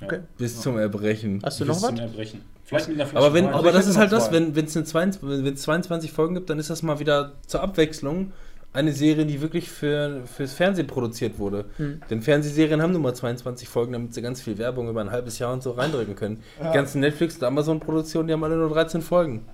Ja. 0.00 0.06
Okay. 0.06 0.20
Bis 0.38 0.60
zum 0.60 0.78
Erbrechen. 0.78 1.40
Hast 1.42 1.60
du 1.60 1.66
bis 1.66 1.76
noch 1.76 1.82
was? 1.82 1.88
zum 1.90 1.98
Erbrechen. 1.98 2.40
Vielleicht 2.64 2.88
mit 2.88 2.96
einer 2.96 3.06
Flasche 3.06 3.26
Aber, 3.26 3.34
wenn, 3.34 3.46
Wein. 3.46 3.54
Aber 3.54 3.72
das 3.72 3.86
ist 3.86 3.96
halt 3.96 4.12
das, 4.12 4.30
wenn 4.32 4.56
es 4.56 4.72
22, 4.72 5.44
wenn's 5.44 5.62
22 5.62 6.12
Folgen 6.12 6.34
gibt, 6.34 6.50
dann 6.50 6.58
ist 6.58 6.70
das 6.70 6.82
mal 6.82 7.00
wieder 7.00 7.32
zur 7.46 7.62
Abwechslung 7.62 8.32
eine 8.72 8.92
Serie, 8.92 9.26
die 9.26 9.40
wirklich 9.40 9.68
für, 9.68 10.22
fürs 10.26 10.52
Fernsehen 10.52 10.86
produziert 10.86 11.38
wurde. 11.38 11.64
Hm. 11.76 12.00
Denn 12.08 12.22
Fernsehserien 12.22 12.80
haben 12.80 12.92
nun 12.92 13.02
mal 13.02 13.14
22 13.14 13.68
Folgen, 13.68 13.92
damit 13.92 14.14
sie 14.14 14.22
ganz 14.22 14.40
viel 14.40 14.58
Werbung 14.58 14.88
über 14.88 15.00
ein 15.00 15.10
halbes 15.10 15.38
Jahr 15.40 15.52
und 15.52 15.62
so 15.62 15.72
reindrücken 15.72 16.14
können. 16.14 16.42
Die 16.60 16.72
ganzen 16.72 17.00
Netflix- 17.00 17.36
und 17.36 17.44
Amazon-Produktionen, 17.44 18.28
die 18.28 18.32
haben 18.32 18.44
alle 18.44 18.56
nur 18.56 18.68
13 18.68 19.02
Folgen. 19.02 19.44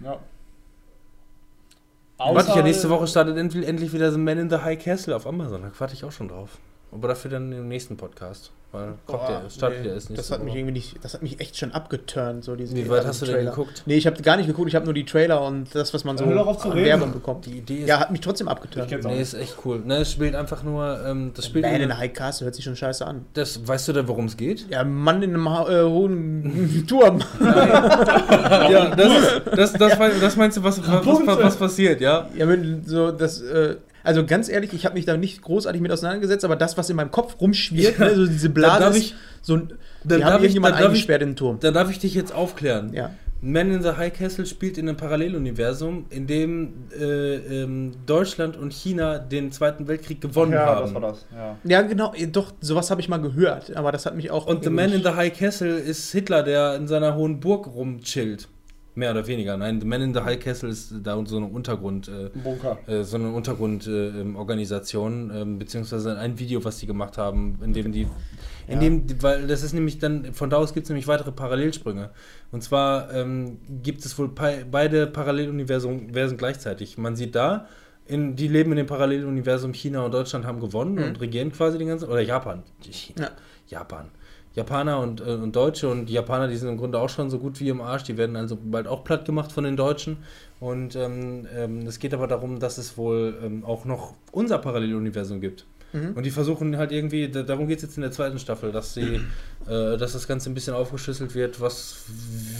Ja. 0.00 0.18
Warte 2.18 2.50
ich 2.50 2.56
ja, 2.56 2.62
nächste 2.62 2.90
Woche 2.90 3.06
startet 3.06 3.36
endlich, 3.36 3.66
endlich 3.66 3.92
wieder 3.92 4.12
The 4.12 4.18
Man 4.18 4.38
in 4.38 4.50
the 4.50 4.58
High 4.58 4.82
Castle 4.82 5.16
auf 5.16 5.26
Amazon. 5.26 5.62
Da 5.62 5.70
warte 5.78 5.94
ich 5.94 6.04
auch 6.04 6.12
schon 6.12 6.28
drauf. 6.28 6.58
Aber 6.92 7.08
dafür 7.08 7.30
dann 7.30 7.50
im 7.52 7.68
nächsten 7.68 7.96
Podcast. 7.96 8.52
Weil 8.70 8.94
kommt 9.06 9.20
Boah, 9.26 9.40
der, 9.42 9.50
startet 9.50 9.78
nee, 9.80 9.84
der 9.84 9.94
erst 9.94 10.08
das 10.08 10.16
nächste 10.16 10.34
hat 10.34 10.44
mich 10.44 10.54
irgendwie 10.54 10.72
nicht, 10.72 10.96
das 11.04 11.12
hat 11.12 11.22
mich 11.22 11.38
echt 11.40 11.58
schon 11.58 11.72
abgeturnt, 11.72 12.42
so 12.42 12.56
diese 12.56 12.74
Wie 12.74 12.88
weit 12.88 13.00
also 13.00 13.08
hast 13.08 13.20
du 13.20 13.26
denn 13.26 13.44
geguckt? 13.44 13.82
Nee, 13.84 13.96
ich 13.98 14.06
habe 14.06 14.22
gar 14.22 14.38
nicht 14.38 14.46
geguckt, 14.46 14.66
ich 14.68 14.74
habe 14.74 14.86
nur 14.86 14.94
die 14.94 15.04
Trailer 15.04 15.42
und 15.42 15.74
das, 15.74 15.92
was 15.92 16.04
man 16.04 16.16
so 16.16 16.24
an. 16.24 16.30
Werbung 16.74 17.12
bekommt. 17.12 17.44
Die 17.44 17.58
Idee 17.58 17.80
ist, 17.80 17.88
Ja, 17.90 18.00
hat 18.00 18.10
mich 18.10 18.22
trotzdem 18.22 18.48
abgeturnt. 18.48 18.90
nee, 18.90 18.96
nicht. 19.10 19.20
ist 19.20 19.34
echt 19.34 19.56
cool. 19.66 19.80
Ne, 19.84 19.96
es 19.98 20.12
spielt 20.12 20.34
einfach 20.34 20.62
nur, 20.62 21.04
ähm, 21.06 21.32
das 21.34 21.44
spielt 21.44 21.66
Man 21.66 21.74
in 21.74 21.82
in 21.82 21.90
einem- 21.90 21.98
a 21.98 22.00
High 22.00 22.14
Castle 22.14 22.46
hört 22.46 22.54
sich 22.54 22.64
schon 22.64 22.74
scheiße 22.74 23.06
an. 23.06 23.26
das, 23.34 23.66
weißt 23.68 23.88
du 23.88 23.92
denn, 23.92 24.08
worum 24.08 24.24
es 24.24 24.38
geht? 24.38 24.66
Ja, 24.70 24.84
Mann 24.84 25.22
in 25.22 25.34
einem 25.34 25.50
ha 25.50 25.68
äh, 25.68 25.82
hohen 25.84 26.86
Turm. 26.88 27.20
ja, 27.42 28.94
das, 28.94 29.12
ist, 29.12 29.42
das, 29.54 29.72
das, 29.74 29.98
mein- 29.98 30.18
das 30.18 30.36
meinst 30.36 30.56
du, 30.56 30.62
was, 30.62 30.78
was, 30.80 31.06
was, 31.26 31.26
was 31.42 31.56
passiert, 31.56 32.00
ja? 32.00 32.26
Ja, 32.34 32.48
wenn 32.48 32.82
so 32.86 33.10
das, 33.12 33.42
äh, 33.42 33.76
also 34.04 34.24
ganz 34.26 34.48
ehrlich, 34.48 34.72
ich 34.72 34.84
habe 34.84 34.94
mich 34.94 35.04
da 35.04 35.16
nicht 35.16 35.42
großartig 35.42 35.80
mit 35.80 35.90
auseinandergesetzt, 35.92 36.44
aber 36.44 36.56
das, 36.56 36.76
was 36.78 36.90
in 36.90 36.96
meinem 36.96 37.10
Kopf 37.10 37.40
rumschwirrt, 37.40 37.98
Ja. 37.98 38.04
ne, 38.08 38.14
so 38.14 38.26
diese 38.26 38.50
Blase, 38.50 38.98
ich- 38.98 39.14
so 39.40 39.54
ein, 39.56 39.72
dann 40.04 40.18
die 40.18 40.24
haben 40.24 40.42
irgendjemand 40.42 40.74
dann 40.74 40.82
darf 40.82 40.92
ich- 40.92 40.96
eingesperrt 40.96 41.22
in 41.22 41.30
den 41.30 41.36
Turm. 41.36 41.58
Da 41.60 41.70
darf 41.70 41.90
ich 41.90 41.98
dich 41.98 42.14
jetzt 42.14 42.34
aufklären. 42.34 42.92
Ja. 42.92 43.10
Man 43.44 43.72
in 43.72 43.82
the 43.82 43.90
High 43.96 44.12
Castle 44.16 44.46
spielt 44.46 44.78
in 44.78 44.88
einem 44.88 44.96
Paralleluniversum, 44.96 46.06
in 46.10 46.28
dem 46.28 46.74
äh, 46.96 47.34
ähm, 47.62 47.90
Deutschland 48.06 48.56
und 48.56 48.72
China 48.72 49.18
den 49.18 49.50
Zweiten 49.50 49.88
Weltkrieg 49.88 50.20
gewonnen 50.20 50.52
Ja, 50.52 50.66
haben. 50.66 50.82
das 50.82 50.94
war 50.94 51.00
das. 51.00 51.26
Ja. 51.34 51.56
Ja, 51.64 51.82
genau, 51.82 52.12
doch, 52.30 52.52
sowas 52.60 52.90
habe 52.92 53.00
ich 53.00 53.08
mal 53.08 53.16
gehört, 53.20 53.74
aber 53.74 53.90
das 53.90 54.06
hat 54.06 54.14
mich 54.14 54.30
auch. 54.30 54.46
Und 54.46 54.62
The 54.62 54.70
Man 54.70 54.92
in 54.92 55.02
the 55.02 55.10
High 55.16 55.36
Castle 55.36 55.76
ist 55.76 56.12
Hitler, 56.12 56.44
der 56.44 56.76
in 56.76 56.86
seiner 56.86 57.16
hohen 57.16 57.40
Burg 57.40 57.66
rumchillt. 57.66 58.46
Mehr 58.94 59.10
oder 59.12 59.26
weniger. 59.26 59.56
Nein, 59.56 59.80
The 59.80 59.86
Man 59.86 60.02
in 60.02 60.12
the 60.14 60.20
High 60.20 60.38
Castle 60.38 60.68
ist 60.68 60.92
da 61.02 61.18
so 61.24 61.38
eine 61.38 61.46
Untergrund, 61.46 62.08
äh, 62.08 62.30
äh, 62.92 63.04
so 63.04 63.16
eine 63.16 63.30
Untergrundorganisation, 63.32 65.30
ähm, 65.34 65.58
beziehungsweise 65.58 66.18
ein 66.18 66.38
Video, 66.38 66.62
was 66.64 66.78
die 66.78 66.86
gemacht 66.86 67.16
haben, 67.18 67.58
in 67.62 67.72
dem 67.72 67.90
die, 67.92 68.02
in 68.66 68.74
Ja. 68.74 68.78
dem, 68.80 69.04
weil 69.22 69.46
das 69.46 69.62
ist 69.62 69.72
nämlich 69.72 69.98
dann, 69.98 70.34
von 70.34 70.50
da 70.50 70.58
aus 70.58 70.74
gibt 70.74 70.84
es 70.84 70.90
nämlich 70.90 71.06
weitere 71.08 71.32
Parallelsprünge. 71.32 72.10
Und 72.50 72.62
zwar 72.62 73.12
ähm, 73.14 73.58
gibt 73.82 74.04
es 74.04 74.18
wohl 74.18 74.28
beide 74.28 75.06
Paralleluniversen 75.06 76.12
Versen 76.12 76.36
gleichzeitig. 76.36 76.98
Man 76.98 77.16
sieht 77.16 77.34
da, 77.34 77.66
in, 78.06 78.36
die 78.36 78.48
leben 78.48 78.72
in 78.72 78.76
dem 78.78 78.86
Paralleluniversum, 78.86 79.72
China 79.72 80.04
und 80.04 80.12
Deutschland 80.12 80.44
haben 80.44 80.60
gewonnen 80.60 80.96
Mhm. 80.96 81.04
und 81.04 81.20
regieren 81.20 81.50
quasi 81.52 81.78
den 81.78 81.88
ganzen, 81.88 82.08
oder 82.08 82.20
Japan, 82.20 82.62
China, 82.90 83.22
Ja. 83.22 83.30
Japan. 83.68 84.06
Japaner 84.54 85.00
und, 85.00 85.20
äh, 85.20 85.24
und 85.24 85.56
Deutsche 85.56 85.88
und 85.88 86.06
die 86.06 86.12
Japaner, 86.12 86.48
die 86.48 86.56
sind 86.56 86.68
im 86.68 86.76
Grunde 86.76 86.98
auch 86.98 87.08
schon 87.08 87.30
so 87.30 87.38
gut 87.38 87.58
wie 87.60 87.68
im 87.68 87.80
Arsch, 87.80 88.04
die 88.04 88.16
werden 88.16 88.36
also 88.36 88.58
bald 88.62 88.86
auch 88.86 89.04
platt 89.04 89.24
gemacht 89.24 89.50
von 89.52 89.64
den 89.64 89.76
Deutschen. 89.76 90.18
Und 90.60 90.94
ähm, 90.94 91.46
ähm, 91.56 91.86
es 91.86 91.98
geht 91.98 92.14
aber 92.14 92.26
darum, 92.26 92.60
dass 92.60 92.78
es 92.78 92.96
wohl 92.96 93.34
ähm, 93.42 93.64
auch 93.64 93.84
noch 93.84 94.14
unser 94.30 94.58
Paralleluniversum 94.58 95.40
gibt. 95.40 95.66
Mhm. 95.92 96.12
Und 96.14 96.24
die 96.24 96.30
versuchen 96.30 96.76
halt 96.78 96.92
irgendwie, 96.92 97.28
da, 97.28 97.42
darum 97.42 97.66
geht 97.66 97.78
es 97.78 97.82
jetzt 97.82 97.96
in 97.96 98.02
der 98.02 98.12
zweiten 98.12 98.38
Staffel, 98.38 98.72
dass 98.72 98.94
sie, 98.94 99.20
äh, 99.66 99.96
dass 99.96 100.12
das 100.12 100.28
Ganze 100.28 100.50
ein 100.50 100.54
bisschen 100.54 100.74
aufgeschlüsselt 100.74 101.34
wird, 101.34 101.60
was, 101.60 102.04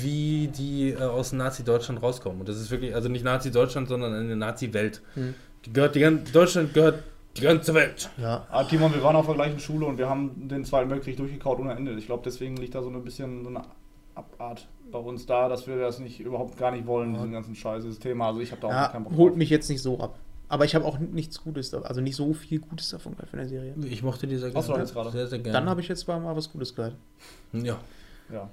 wie 0.01 0.49
die 0.49 0.91
äh, 0.91 1.03
aus 1.03 1.33
Nazi-Deutschland 1.33 2.03
rauskommen. 2.03 2.41
Und 2.41 2.49
das 2.49 2.61
ist 2.61 2.71
wirklich, 2.71 2.95
also 2.95 3.09
nicht 3.09 3.25
Nazi-Deutschland, 3.25 3.89
sondern 3.89 4.13
eine 4.13 4.37
Nazi-Welt. 4.37 5.01
Mhm. 5.15 5.35
Die 5.65 5.73
gehört, 5.73 5.95
die, 5.95 6.01
gan- 6.01 6.25
Deutschland 6.33 6.75
gehört 6.75 7.05
die 7.37 7.41
ganze 7.43 7.73
Welt. 7.75 8.11
Ja. 8.19 8.47
Ah, 8.51 8.65
Timon, 8.65 8.95
wir 8.95 9.03
waren 9.03 9.17
auf 9.17 9.27
der 9.27 9.35
gleichen 9.35 9.59
Schule 9.59 9.87
und 9.87 9.99
wir 9.99 10.09
haben 10.09 10.49
den 10.49 10.65
Zweiten 10.65 10.91
Weltkrieg 10.91 11.17
durchgekaut 11.17 11.59
ohne 11.61 11.73
Ende. 11.75 11.93
Ich 11.95 12.07
glaube, 12.07 12.23
deswegen 12.25 12.57
liegt 12.57 12.75
da 12.75 12.83
so 12.83 12.91
ein 12.91 13.03
bisschen 13.05 13.43
so 13.45 13.49
eine 13.51 13.63
Abart 14.15 14.67
bei 14.91 14.99
uns 14.99 15.25
da, 15.25 15.49
dass 15.49 15.67
wir 15.67 15.77
das 15.79 15.99
nicht 15.99 16.21
überhaupt 16.21 16.59
gar 16.59 16.71
nicht 16.71 16.87
wollen, 16.87 17.15
diesen 17.15 17.33
ganzen 17.33 17.55
Scheiß, 17.55 17.83
dieses 17.85 17.99
Thema. 17.99 18.27
Also 18.29 18.41
ich 18.41 18.51
habe 18.51 18.61
da 18.61 18.67
auch 18.69 18.73
ja, 18.73 18.89
keinen 18.89 19.05
Bock 19.05 19.15
holt 19.17 19.37
mich 19.37 19.49
jetzt 19.51 19.71
nicht 19.71 19.81
so 19.83 19.99
ab. 20.01 20.19
Aber 20.51 20.67
ich 20.67 20.75
habe 20.75 20.85
auch 20.85 20.99
nichts 20.99 21.43
Gutes, 21.43 21.71
da- 21.71 21.81
also 21.81 22.03
nicht 22.03 22.15
so 22.15 22.35
viel 22.35 22.59
Gutes 22.61 22.91
davon 22.91 23.13
gehört 23.13 23.31
von 23.31 23.39
der 23.39 23.49
Serie. 23.49 23.75
Ich 23.89 24.03
mochte 24.03 24.27
die 24.27 24.37
sehr 24.37 24.53
Hast 24.53 24.69
du 24.69 24.73
gerne. 24.73 24.85
jetzt 24.85 24.93
gerade. 24.93 25.11
Sehr, 25.11 25.27
sehr 25.27 25.39
gerne. 25.39 25.59
Dann 25.59 25.71
habe 25.71 25.81
ich 25.81 25.89
jetzt 25.89 26.07
mal 26.07 26.37
was 26.37 26.53
Gutes 26.53 26.75
gehört. 26.75 26.95
Ja. 27.55 27.79
Ja, 28.31 28.51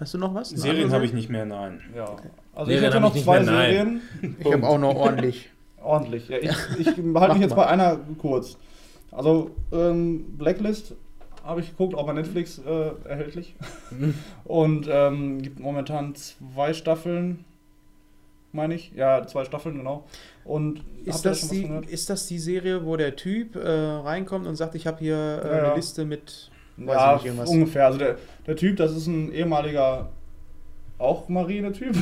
Hast 0.00 0.14
du 0.14 0.18
noch 0.18 0.34
was? 0.34 0.48
Serien 0.50 0.90
habe 0.90 1.04
ich 1.04 1.12
nicht 1.12 1.28
mehr, 1.28 1.44
nein. 1.44 1.80
ja. 1.94 2.16
Also 2.54 2.70
Serien 2.70 2.84
ich 2.84 2.88
hätte 2.90 3.00
noch 3.00 3.14
ich 3.14 3.24
zwei. 3.24 3.44
Serien. 3.44 4.00
Serie? 4.22 4.36
Ich 4.38 4.52
habe 4.52 4.66
auch 4.66 4.78
noch 4.78 4.94
ordentlich. 4.94 5.50
Ordentlich. 5.84 6.28
Ja, 6.28 6.38
ich 6.38 6.48
ich 6.78 6.86
halte 6.88 7.02
mich 7.34 7.42
jetzt 7.42 7.50
mal. 7.50 7.56
bei 7.56 7.66
einer 7.66 7.98
kurz. 8.18 8.56
Also 9.12 9.50
ähm, 9.72 10.36
Blacklist 10.36 10.94
habe 11.44 11.60
ich 11.60 11.70
geguckt, 11.70 11.94
auch 11.94 12.06
bei 12.06 12.12
Netflix 12.14 12.58
äh, 12.58 12.90
erhältlich. 13.08 13.54
Und 14.44 14.88
ähm, 14.90 15.42
gibt 15.42 15.60
momentan 15.60 16.14
zwei 16.14 16.72
Staffeln, 16.72 17.44
meine 18.52 18.74
ich. 18.74 18.92
Ja, 18.96 19.26
zwei 19.26 19.44
Staffeln, 19.44 19.76
genau. 19.76 20.04
Und 20.44 20.82
Ist 21.04 21.24
das, 21.24 21.48
die, 21.48 21.68
ist 21.88 22.08
das 22.10 22.26
die 22.26 22.38
Serie, 22.38 22.84
wo 22.86 22.96
der 22.96 23.14
Typ 23.16 23.56
äh, 23.56 23.68
reinkommt 23.68 24.46
und 24.46 24.56
sagt, 24.56 24.74
ich 24.74 24.86
habe 24.86 24.98
hier 25.00 25.16
äh, 25.44 25.48
Ja, 25.48 25.56
ja. 25.58 25.64
eine 25.66 25.74
Liste 25.76 26.04
mit. 26.04 26.50
weiß 26.76 26.94
Ja, 26.96 27.10
ich 27.10 27.14
nicht, 27.22 27.26
irgendwas. 27.26 27.50
ungefähr. 27.50 27.86
Also 27.86 27.98
der, 27.98 28.16
der 28.46 28.56
Typ, 28.56 28.76
das 28.78 28.92
ist 28.96 29.06
ein 29.06 29.30
ehemaliger 29.32 30.10
auch 30.98 31.28
Marine-Typ. 31.28 31.94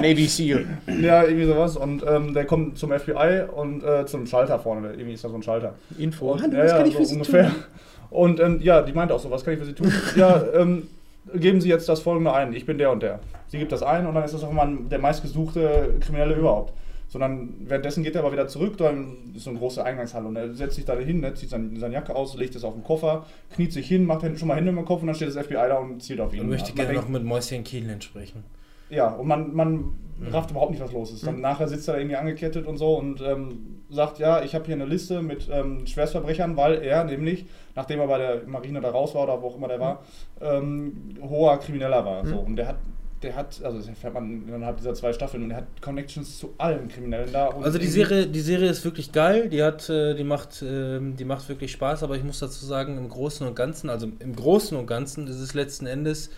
Navy 0.00 0.26
Seal. 0.28 0.66
ja, 1.00 1.24
irgendwie 1.24 1.46
sowas. 1.46 1.76
Und 1.76 2.04
ähm, 2.08 2.34
der 2.34 2.44
kommt 2.44 2.78
zum 2.78 2.90
FBI 2.92 3.44
und 3.54 3.82
äh, 3.82 4.06
zum 4.06 4.26
Schalter 4.26 4.58
vorne. 4.58 4.90
Irgendwie 4.92 5.14
ist 5.14 5.24
da 5.24 5.28
so 5.28 5.34
ein 5.34 5.42
Schalter. 5.42 5.74
Info. 5.98 6.32
Und, 6.32 6.42
Hallo, 6.42 6.56
ja, 6.56 6.64
was 6.64 6.70
ja, 6.70 6.76
kann 6.78 6.86
ich 6.86 6.92
so 6.92 6.98
für 7.00 7.06
Sie 7.06 7.14
ungefähr. 7.14 7.44
tun? 7.48 7.54
Und 8.10 8.38
ähm, 8.38 8.60
ja, 8.62 8.82
die 8.82 8.92
meinte 8.92 9.12
auch 9.12 9.18
so, 9.18 9.28
was 9.30 9.44
kann 9.44 9.54
ich 9.54 9.58
für 9.58 9.64
Sie 9.66 9.72
tun? 9.72 9.92
ja, 10.14 10.40
ähm, 10.54 10.86
geben 11.34 11.60
Sie 11.60 11.68
jetzt 11.68 11.88
das 11.88 12.00
folgende 12.00 12.32
ein, 12.32 12.52
ich 12.52 12.64
bin 12.64 12.78
der 12.78 12.92
und 12.92 13.02
der. 13.02 13.18
Sie 13.48 13.58
gibt 13.58 13.72
das 13.72 13.82
ein 13.82 14.06
und 14.06 14.14
dann 14.14 14.22
ist 14.24 14.34
das 14.34 14.44
auch 14.44 14.52
mal 14.52 14.68
der 14.88 15.00
meistgesuchte 15.00 15.94
Kriminelle 16.00 16.34
überhaupt. 16.34 16.72
Sondern 17.14 17.54
währenddessen 17.60 18.02
geht 18.02 18.16
er 18.16 18.22
aber 18.22 18.32
wieder 18.32 18.48
zurück, 18.48 18.76
dann 18.76 19.30
ist 19.36 19.44
so 19.44 19.50
eine 19.50 19.60
große 19.60 19.84
Eingangshalle 19.84 20.26
und 20.26 20.34
er 20.34 20.52
setzt 20.52 20.74
sich 20.74 20.84
da 20.84 20.98
hin, 20.98 21.20
ne, 21.20 21.32
zieht 21.34 21.48
seine, 21.48 21.78
seine 21.78 21.94
Jacke 21.94 22.12
aus, 22.12 22.36
legt 22.36 22.56
es 22.56 22.64
auf 22.64 22.74
den 22.74 22.82
Koffer, 22.82 23.24
kniet 23.54 23.72
sich 23.72 23.86
hin, 23.86 24.04
macht 24.04 24.22
schon 24.36 24.48
mal 24.48 24.56
Hände 24.56 24.70
im 24.70 24.84
Kopf 24.84 25.00
und 25.00 25.06
dann 25.06 25.14
steht 25.14 25.28
das 25.28 25.36
FBI 25.46 25.54
da 25.54 25.76
und 25.76 26.02
zielt 26.02 26.18
auf 26.18 26.34
ihn. 26.34 26.40
Ich 26.40 26.46
möchte 26.48 26.72
gerne 26.72 26.90
denkt- 26.90 27.04
noch 27.04 27.08
mit 27.08 27.22
Mäuschen 27.22 27.62
Kielin 27.62 28.00
sprechen. 28.00 28.42
ja, 28.90 29.10
und 29.10 29.28
man, 29.28 29.54
man 29.54 29.92
rafft 30.32 30.50
überhaupt 30.50 30.72
nicht, 30.72 30.82
was 30.82 30.90
los 30.90 31.12
ist. 31.12 31.24
Dann 31.24 31.40
nachher 31.40 31.68
sitzt 31.68 31.86
er 31.86 31.94
da 31.94 32.00
irgendwie 32.00 32.16
angekettet 32.16 32.66
und 32.66 32.78
so 32.78 32.98
und 32.98 33.20
ähm, 33.20 33.80
sagt, 33.90 34.18
ja, 34.18 34.42
ich 34.42 34.56
habe 34.56 34.64
hier 34.64 34.74
eine 34.74 34.86
Liste 34.86 35.22
mit 35.22 35.48
ähm, 35.52 35.86
Schwerstverbrechern, 35.86 36.56
weil 36.56 36.82
er 36.82 37.04
nämlich, 37.04 37.46
nachdem 37.76 38.00
er 38.00 38.08
bei 38.08 38.18
der 38.18 38.42
Marine 38.48 38.80
da 38.80 38.90
raus 38.90 39.14
war 39.14 39.22
oder 39.22 39.40
wo 39.40 39.46
auch 39.46 39.56
immer 39.56 39.68
der 39.68 39.78
war, 39.78 40.02
ähm, 40.40 41.14
hoher 41.22 41.58
Krimineller 41.58 42.04
war. 42.04 42.26
So. 42.26 42.38
Und 42.40 42.56
der 42.56 42.66
hat 42.66 42.76
der 43.24 43.34
hat, 43.34 43.60
also 43.64 43.78
das 43.78 43.88
erfährt 43.88 44.14
man 44.14 44.46
innerhalb 44.46 44.76
dieser 44.76 44.94
zwei 44.94 45.12
Staffeln, 45.12 45.42
und 45.42 45.48
der 45.48 45.58
hat 45.58 45.82
Connections 45.82 46.38
zu 46.38 46.54
allen 46.58 46.88
Kriminellen 46.88 47.32
da. 47.32 47.48
Also 47.48 47.78
die 47.78 47.86
Serie, 47.86 48.26
die 48.26 48.40
Serie 48.40 48.70
ist 48.70 48.84
wirklich 48.84 49.10
geil, 49.10 49.48
die 49.48 49.62
hat, 49.62 49.88
äh, 49.88 50.14
die 50.14 50.24
macht, 50.24 50.62
ähm, 50.62 51.16
die 51.16 51.24
macht 51.24 51.48
wirklich 51.48 51.72
Spaß, 51.72 52.02
aber 52.02 52.16
ich 52.16 52.22
muss 52.22 52.38
dazu 52.38 52.64
sagen, 52.64 52.98
im 52.98 53.08
Großen 53.08 53.46
und 53.46 53.56
Ganzen, 53.56 53.90
also 53.90 54.08
im 54.18 54.36
Großen 54.36 54.76
und 54.76 54.86
Ganzen 54.86 55.26
ist 55.26 55.40
es 55.40 55.54
letzten 55.54 55.86
Endes 55.86 56.30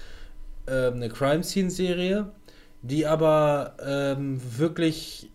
ähm, 0.69 0.95
eine 0.95 1.09
Crime 1.09 1.43
Scene 1.43 1.71
Serie, 1.71 2.31
die 2.83 3.07
aber 3.07 3.75
ähm, 3.85 4.41
wirklich 4.57 5.31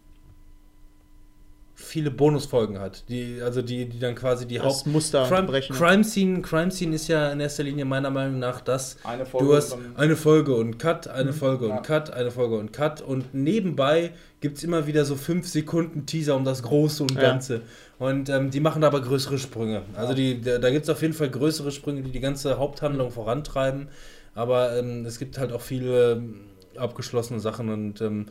viele 1.81 2.11
Bonusfolgen 2.11 2.79
hat, 2.79 3.03
die 3.09 3.39
also 3.43 3.61
die, 3.61 3.85
die 3.87 3.99
dann 3.99 4.15
quasi 4.15 4.47
die 4.47 4.55
Das 4.57 4.65
Haupt 4.65 4.87
Muster 4.87 5.25
Crime, 5.27 5.43
brechen. 5.47 5.75
Crime 5.75 6.03
Scene, 6.03 6.41
Crime 6.41 6.71
Scene 6.71 6.95
ist 6.95 7.07
ja 7.07 7.31
in 7.31 7.39
erster 7.39 7.63
Linie 7.63 7.85
meiner 7.85 8.09
Meinung 8.09 8.39
nach 8.39 8.61
das, 8.61 8.97
Eine 9.03 9.25
Folge 9.25 9.47
Du 9.47 9.55
hast 9.55 9.77
eine 9.95 10.15
Folge 10.15 10.55
und 10.55 10.77
Cut, 10.79 11.07
eine 11.07 11.33
Folge 11.33 11.67
Ja. 11.67 11.77
und 11.77 11.83
Cut, 11.83 12.11
eine 12.11 12.31
Folge 12.31 12.57
und 12.57 12.71
Cut 12.73 13.01
und 13.01 13.33
nebenbei 13.33 14.11
gibt 14.39 14.57
es 14.57 14.63
immer 14.63 14.87
wieder 14.87 15.05
so 15.05 15.15
5 15.15 15.47
Sekunden 15.47 16.05
Teaser 16.05 16.35
um 16.35 16.45
das 16.45 16.63
Große 16.63 17.03
und 17.03 17.13
Ja. 17.13 17.21
Ganze. 17.21 17.61
Und 17.99 18.29
ähm, 18.29 18.49
die 18.49 18.59
machen 18.59 18.83
aber 18.83 18.99
größere 19.01 19.37
Sprünge. 19.37 19.83
Also 19.95 20.13
die, 20.13 20.41
da, 20.41 20.57
da 20.57 20.69
gibt 20.71 20.83
es 20.83 20.89
auf 20.89 21.01
jeden 21.01 21.13
Fall 21.13 21.29
größere 21.29 21.71
Sprünge, 21.71 22.01
die 22.01 22.11
die 22.11 22.19
ganze 22.19 22.57
Haupthandlung 22.57 23.11
vorantreiben. 23.11 23.89
Aber 24.33 24.75
ähm, 24.77 25.05
es 25.05 25.19
gibt 25.19 25.37
halt 25.37 25.51
auch 25.51 25.61
viele 25.61 26.13
ähm, 26.13 26.41
abgeschlossene 26.77 27.39
Sachen 27.39 27.69
und 27.69 28.01
ähm, 28.01 28.27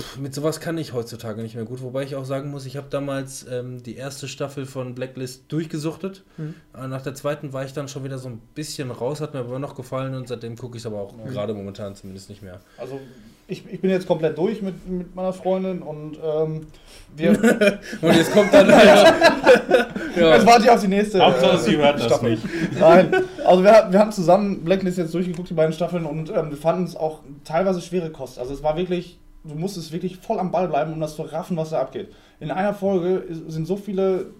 pff, 0.00 0.18
mit 0.18 0.34
sowas 0.34 0.60
kann 0.60 0.78
ich 0.78 0.92
heutzutage 0.92 1.42
nicht 1.42 1.54
mehr 1.54 1.64
gut. 1.64 1.82
Wobei 1.82 2.02
ich 2.02 2.16
auch 2.16 2.24
sagen 2.24 2.50
muss, 2.50 2.66
ich 2.66 2.76
habe 2.76 2.86
damals 2.90 3.46
ähm, 3.50 3.82
die 3.82 3.96
erste 3.96 4.28
Staffel 4.28 4.66
von 4.66 4.94
Blacklist 4.94 5.44
durchgesuchtet. 5.48 6.24
Äh, 6.38 6.86
Nach 6.86 7.02
der 7.02 7.14
zweiten 7.14 7.52
war 7.52 7.64
ich 7.64 7.72
dann 7.72 7.88
schon 7.88 8.04
wieder 8.04 8.18
so 8.18 8.28
ein 8.28 8.40
bisschen 8.54 8.90
raus, 8.90 9.20
hat 9.20 9.34
mir 9.34 9.40
aber 9.40 9.58
noch 9.58 9.74
gefallen 9.74 10.14
und 10.14 10.28
seitdem 10.28 10.56
gucke 10.56 10.76
ich 10.76 10.82
es 10.82 10.86
aber 10.86 11.00
auch 11.00 11.14
gerade 11.26 11.54
momentan 11.54 11.94
zumindest 11.94 12.28
nicht 12.28 12.42
mehr. 12.42 12.60
Also 12.78 13.00
ich, 13.48 13.64
ich 13.70 13.80
bin 13.80 13.90
jetzt 13.90 14.08
komplett 14.08 14.36
durch 14.38 14.60
mit, 14.60 14.88
mit 14.88 15.14
meiner 15.14 15.32
Freundin 15.32 15.80
und 15.80 16.18
ähm, 16.22 16.66
wir. 17.14 17.30
Und 18.02 18.14
jetzt 18.14 18.32
kommt 18.32 18.52
dann. 18.52 18.68
ja. 20.16 20.34
Jetzt 20.34 20.46
warte 20.46 20.64
ich 20.64 20.70
auf 20.70 20.80
die 20.80 20.88
nächste. 20.88 21.24
Hauptsache, 21.24 21.56
äh, 21.56 21.58
sie 21.58 21.76
hört 21.76 21.98
das 21.98 22.06
Staffel. 22.06 22.30
nicht. 22.30 22.42
Nein, 22.80 23.14
also 23.44 23.62
wir, 23.62 23.86
wir 23.90 23.98
haben 24.00 24.10
zusammen 24.10 24.64
Blacklist 24.64 24.98
jetzt 24.98 25.14
durchgeguckt, 25.14 25.48
die 25.48 25.54
beiden 25.54 25.72
Staffeln, 25.72 26.04
und 26.04 26.30
ähm, 26.30 26.50
wir 26.50 26.56
fanden 26.56 26.84
es 26.84 26.96
auch 26.96 27.20
teilweise 27.44 27.80
schwere 27.80 28.10
Kost. 28.10 28.38
Also 28.38 28.52
es 28.52 28.62
war 28.64 28.76
wirklich, 28.76 29.18
du 29.48 29.54
musstest 29.54 29.92
wirklich 29.92 30.16
voll 30.18 30.38
am 30.38 30.50
Ball 30.50 30.68
bleiben, 30.68 30.92
um 30.92 31.00
das 31.00 31.16
zu 31.16 31.22
raffen, 31.22 31.56
was 31.56 31.70
da 31.70 31.80
abgeht. 31.80 32.12
In 32.40 32.50
einer 32.50 32.74
Folge 32.74 33.24
sind 33.48 33.66
so 33.66 33.76
viele 33.76 34.32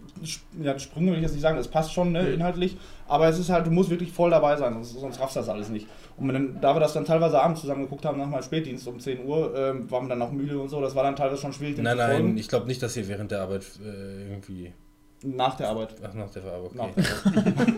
ja, 0.63 0.79
Sprünge, 0.79 1.11
will 1.11 1.19
ich 1.19 1.23
jetzt 1.23 1.33
nicht 1.33 1.43
sagen, 1.43 1.59
es 1.59 1.69
passt 1.69 1.93
schon 1.93 2.13
ne, 2.13 2.31
inhaltlich, 2.31 2.77
aber 3.07 3.29
es 3.29 3.39
ist 3.39 3.51
halt, 3.51 3.67
du 3.67 3.71
musst 3.71 3.91
wirklich 3.91 4.13
voll 4.13 4.31
dabei 4.31 4.57
sein, 4.57 4.73
sonst, 4.73 4.95
sonst 4.99 5.21
raffst 5.21 5.37
du 5.37 5.41
das 5.41 5.49
alles 5.49 5.69
nicht. 5.69 5.87
Und 6.17 6.33
wenn, 6.33 6.61
da 6.61 6.75
wir 6.75 6.81
das 6.81 6.95
dann 6.95 7.05
teilweise 7.05 7.41
abends 7.41 7.61
zusammen 7.61 7.83
geguckt 7.83 8.05
haben, 8.05 8.19
nach 8.19 8.27
meinem 8.27 8.43
Spätdienst 8.43 8.87
um 8.89 8.99
10 8.99 9.25
Uhr, 9.27 9.55
ähm, 9.57 9.91
waren 9.91 10.05
wir 10.05 10.11
dann 10.11 10.23
auch 10.23 10.33
müde 10.33 10.59
und 10.59 10.69
so, 10.69 10.81
das 10.81 10.95
war 10.95 11.03
dann 11.03 11.17
teilweise 11.17 11.41
schon 11.41 11.53
schwierig, 11.53 11.79
Nein, 11.79 11.97
nein, 11.97 12.39
ich 12.39 12.49
glaube 12.49 12.67
nicht, 12.67 12.83
dass 12.83 12.97
ihr 12.97 13.07
während 13.09 13.31
der 13.31 13.43
Arbeit 13.43 13.65
äh, 13.85 14.31
irgendwie. 14.31 14.73
Nach 15.23 15.57
der 15.57 15.71
Arbeit. 15.71 15.95
Ach, 16.03 16.15
nach 16.15 16.31
der 16.31 16.45
Arbeit, 16.45 16.75
Nach 16.75 16.85
okay. 16.85 17.03
der 17.03 17.43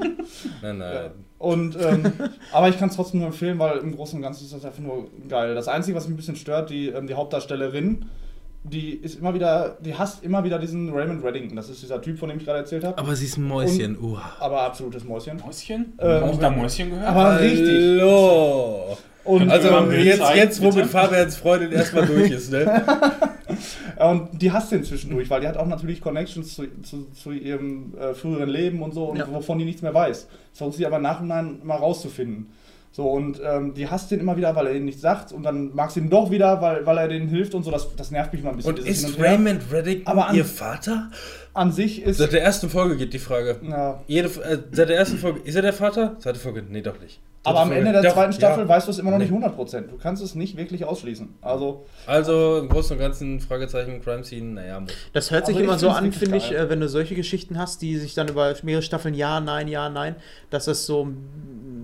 Nein, 0.63 0.79
nein. 0.79 0.95
Ja. 0.95 1.11
Und, 1.39 1.77
ähm, 1.81 2.13
aber 2.53 2.69
ich 2.69 2.79
kann 2.79 2.89
es 2.89 2.97
trotzdem 2.97 3.21
nur 3.21 3.29
empfehlen, 3.29 3.59
weil 3.59 3.79
im 3.79 3.95
Großen 3.95 4.17
und 4.17 4.23
Ganzen 4.23 4.45
ist 4.45 4.53
das 4.53 4.65
einfach 4.65 4.83
nur 4.83 5.07
geil. 5.29 5.55
Das 5.55 5.69
Einzige, 5.69 5.97
was 5.97 6.05
mich 6.05 6.15
ein 6.15 6.17
bisschen 6.17 6.37
stört, 6.37 6.71
die, 6.71 6.89
ähm, 6.89 7.07
die 7.07 7.15
Hauptdarstellerin, 7.15 8.07
die 8.65 8.91
ist 8.91 9.19
immer 9.21 9.35
wieder, 9.35 9.79
die 9.81 9.95
hasst 9.95 10.25
immer 10.25 10.43
wieder 10.43 10.59
diesen 10.59 10.93
Raymond 10.93 11.25
Reddington. 11.25 11.57
Das 11.57 11.69
ist 11.71 11.81
dieser 11.81 12.03
Typ, 12.03 12.19
von 12.19 12.29
dem 12.29 12.39
ich 12.39 12.45
gerade 12.45 12.59
erzählt 12.59 12.85
habe. 12.85 12.99
Aber 12.99 13.15
sie 13.15 13.27
ist 13.27 13.37
ein 13.37 13.45
Mäuschen. 13.45 13.97
Uh. 13.99 14.19
Aber 14.41 14.63
absolutes 14.63 15.05
Mäuschen. 15.05 15.39
Mäuschen? 15.39 15.95
Ähm, 16.01 16.23
Hab 16.23 16.33
ich 16.33 16.39
da 16.39 16.51
Mäuschen 16.51 16.91
gehört? 16.91 17.07
Aber 17.07 17.41
richtig. 17.41 18.01
Hallo! 18.01 18.97
Und, 19.25 19.51
Also 19.51 19.69
jetzt, 19.93 20.35
jetzt 20.35 20.63
wo 20.63 20.73
mit 20.73 20.87
Fabians 20.87 21.37
Freundin 21.37 21.73
erstmal 21.73 22.07
durch 22.07 22.31
ist, 22.31 22.51
ne? 22.51 22.83
und 24.01 24.41
die 24.43 24.53
hasst 24.53 24.71
den 24.73 24.85
zwischendurch, 24.85 25.29
weil 25.31 25.41
die 25.41 25.49
hat 25.49 25.57
auch 25.57 25.67
natürlich 25.67 26.01
Connections 26.01 26.55
zu, 26.55 26.65
zu, 26.83 27.11
zu 27.13 27.33
ihrem 27.33 27.95
äh, 27.99 28.15
früheren 28.15 28.49
Leben 28.49 28.83
und 28.83 28.93
so, 28.95 29.07
und 29.07 29.19
Ja. 29.19 29.27
wovon 29.33 29.59
die 29.59 29.65
nichts 29.65 29.83
mehr 29.83 29.95
weiß. 29.95 30.27
Das 30.51 30.59
versucht 30.59 30.77
sie 30.79 30.87
aber 30.87 30.99
nach 30.99 31.21
und 31.21 31.29
nach 31.29 31.45
mal 31.65 31.77
rauszufinden. 31.77 32.47
So, 32.91 33.09
und 33.11 33.41
ähm, 33.45 33.75
die 33.75 33.89
hasst 33.89 34.11
den 34.11 34.19
immer 34.19 34.37
wieder, 34.37 34.57
weil 34.57 34.67
er 34.69 34.75
ihnen 34.75 34.87
nichts 34.87 35.03
sagt, 35.03 35.31
und 35.33 35.43
dann 35.43 35.75
mag 35.75 35.91
sie 35.91 36.01
ihn 36.01 36.11
doch 36.11 36.31
wieder, 36.31 36.61
weil, 36.63 36.85
weil 36.87 36.99
er 36.99 37.07
denen 37.09 37.29
hilft 37.29 37.55
und 37.55 37.63
so. 37.63 37.71
Das, 37.71 37.95
das 37.95 38.11
nervt 38.11 38.33
mich 38.33 38.43
mal 38.43 38.51
ein 38.51 38.57
bisschen. 38.57 38.75
Und 38.75 38.81
ist 38.87 39.17
her. 39.19 39.25
Raymond 39.33 39.63
Reddington 39.71 40.07
Aber 40.07 40.29
an- 40.29 40.35
ihr 40.37 40.45
Vater? 40.45 41.11
An 41.55 41.71
sich 41.71 42.03
ist. 42.03 42.17
Seit 42.19 42.33
der 42.33 42.43
ersten 42.43 42.71
Folge 42.71 42.97
geht 42.97 43.13
die 43.13 43.19
Frage. 43.19 43.57
Ja. 43.69 44.01
Jede, 44.07 44.29
äh, 44.43 44.59
seit 44.73 44.89
der 44.89 44.97
ersten 44.97 45.19
Folge, 45.19 45.41
ist 45.45 45.55
er 45.55 45.63
der 45.63 45.73
Vater? 45.75 46.17
Zweite 46.19 46.39
Folge, 46.41 46.65
nee, 46.69 46.81
doch 46.83 46.99
nicht. 47.01 47.21
Aber 47.49 47.61
am 47.61 47.73
Ende 47.73 47.93
der 47.93 48.03
doch, 48.03 48.13
zweiten 48.15 48.33
Staffel 48.33 48.65
ja. 48.65 48.69
weißt 48.69 48.87
du 48.87 48.91
es 48.91 48.99
immer 48.99 49.11
noch 49.11 49.19
Nee. 49.19 49.25
nicht 49.31 49.33
100%. 49.35 49.81
Du 49.91 49.97
kannst 49.99 50.23
es 50.23 50.35
nicht 50.35 50.57
wirklich 50.57 50.85
ausschließen. 50.85 51.29
Also, 51.41 51.87
Also 52.07 52.59
im 52.59 52.69
Großen 52.69 52.93
und 52.97 52.99
Ganzen 53.01 53.41
Fragezeichen 53.41 54.01
Crime 54.03 54.25
Scene, 54.25 54.55
naja, 54.55 54.81
muss. 54.81 54.93
Das 55.13 55.31
hört 55.31 55.47
sich 55.47 55.57
Also 55.57 55.65
immer 55.65 55.79
so 55.79 55.91
an, 55.91 56.13
finde 56.13 56.37
ich, 56.37 56.51
geil. 56.51 56.67
äh, 56.67 56.71
wenn 56.71 56.81
du 56.81 56.89
solche 56.89 57.15
Geschichten 57.15 57.59
hast, 57.59 57.83
die 57.83 57.97
sich 57.97 58.15
dann 58.15 58.29
über 58.29 58.55
mehrere 58.63 58.83
Staffeln 58.83 59.15
ja, 59.15 59.41
nein, 59.41 59.69
ja, 59.69 59.89
nein, 59.89 60.17
dass 60.51 60.67
das 60.67 60.87
so, 60.87 61.09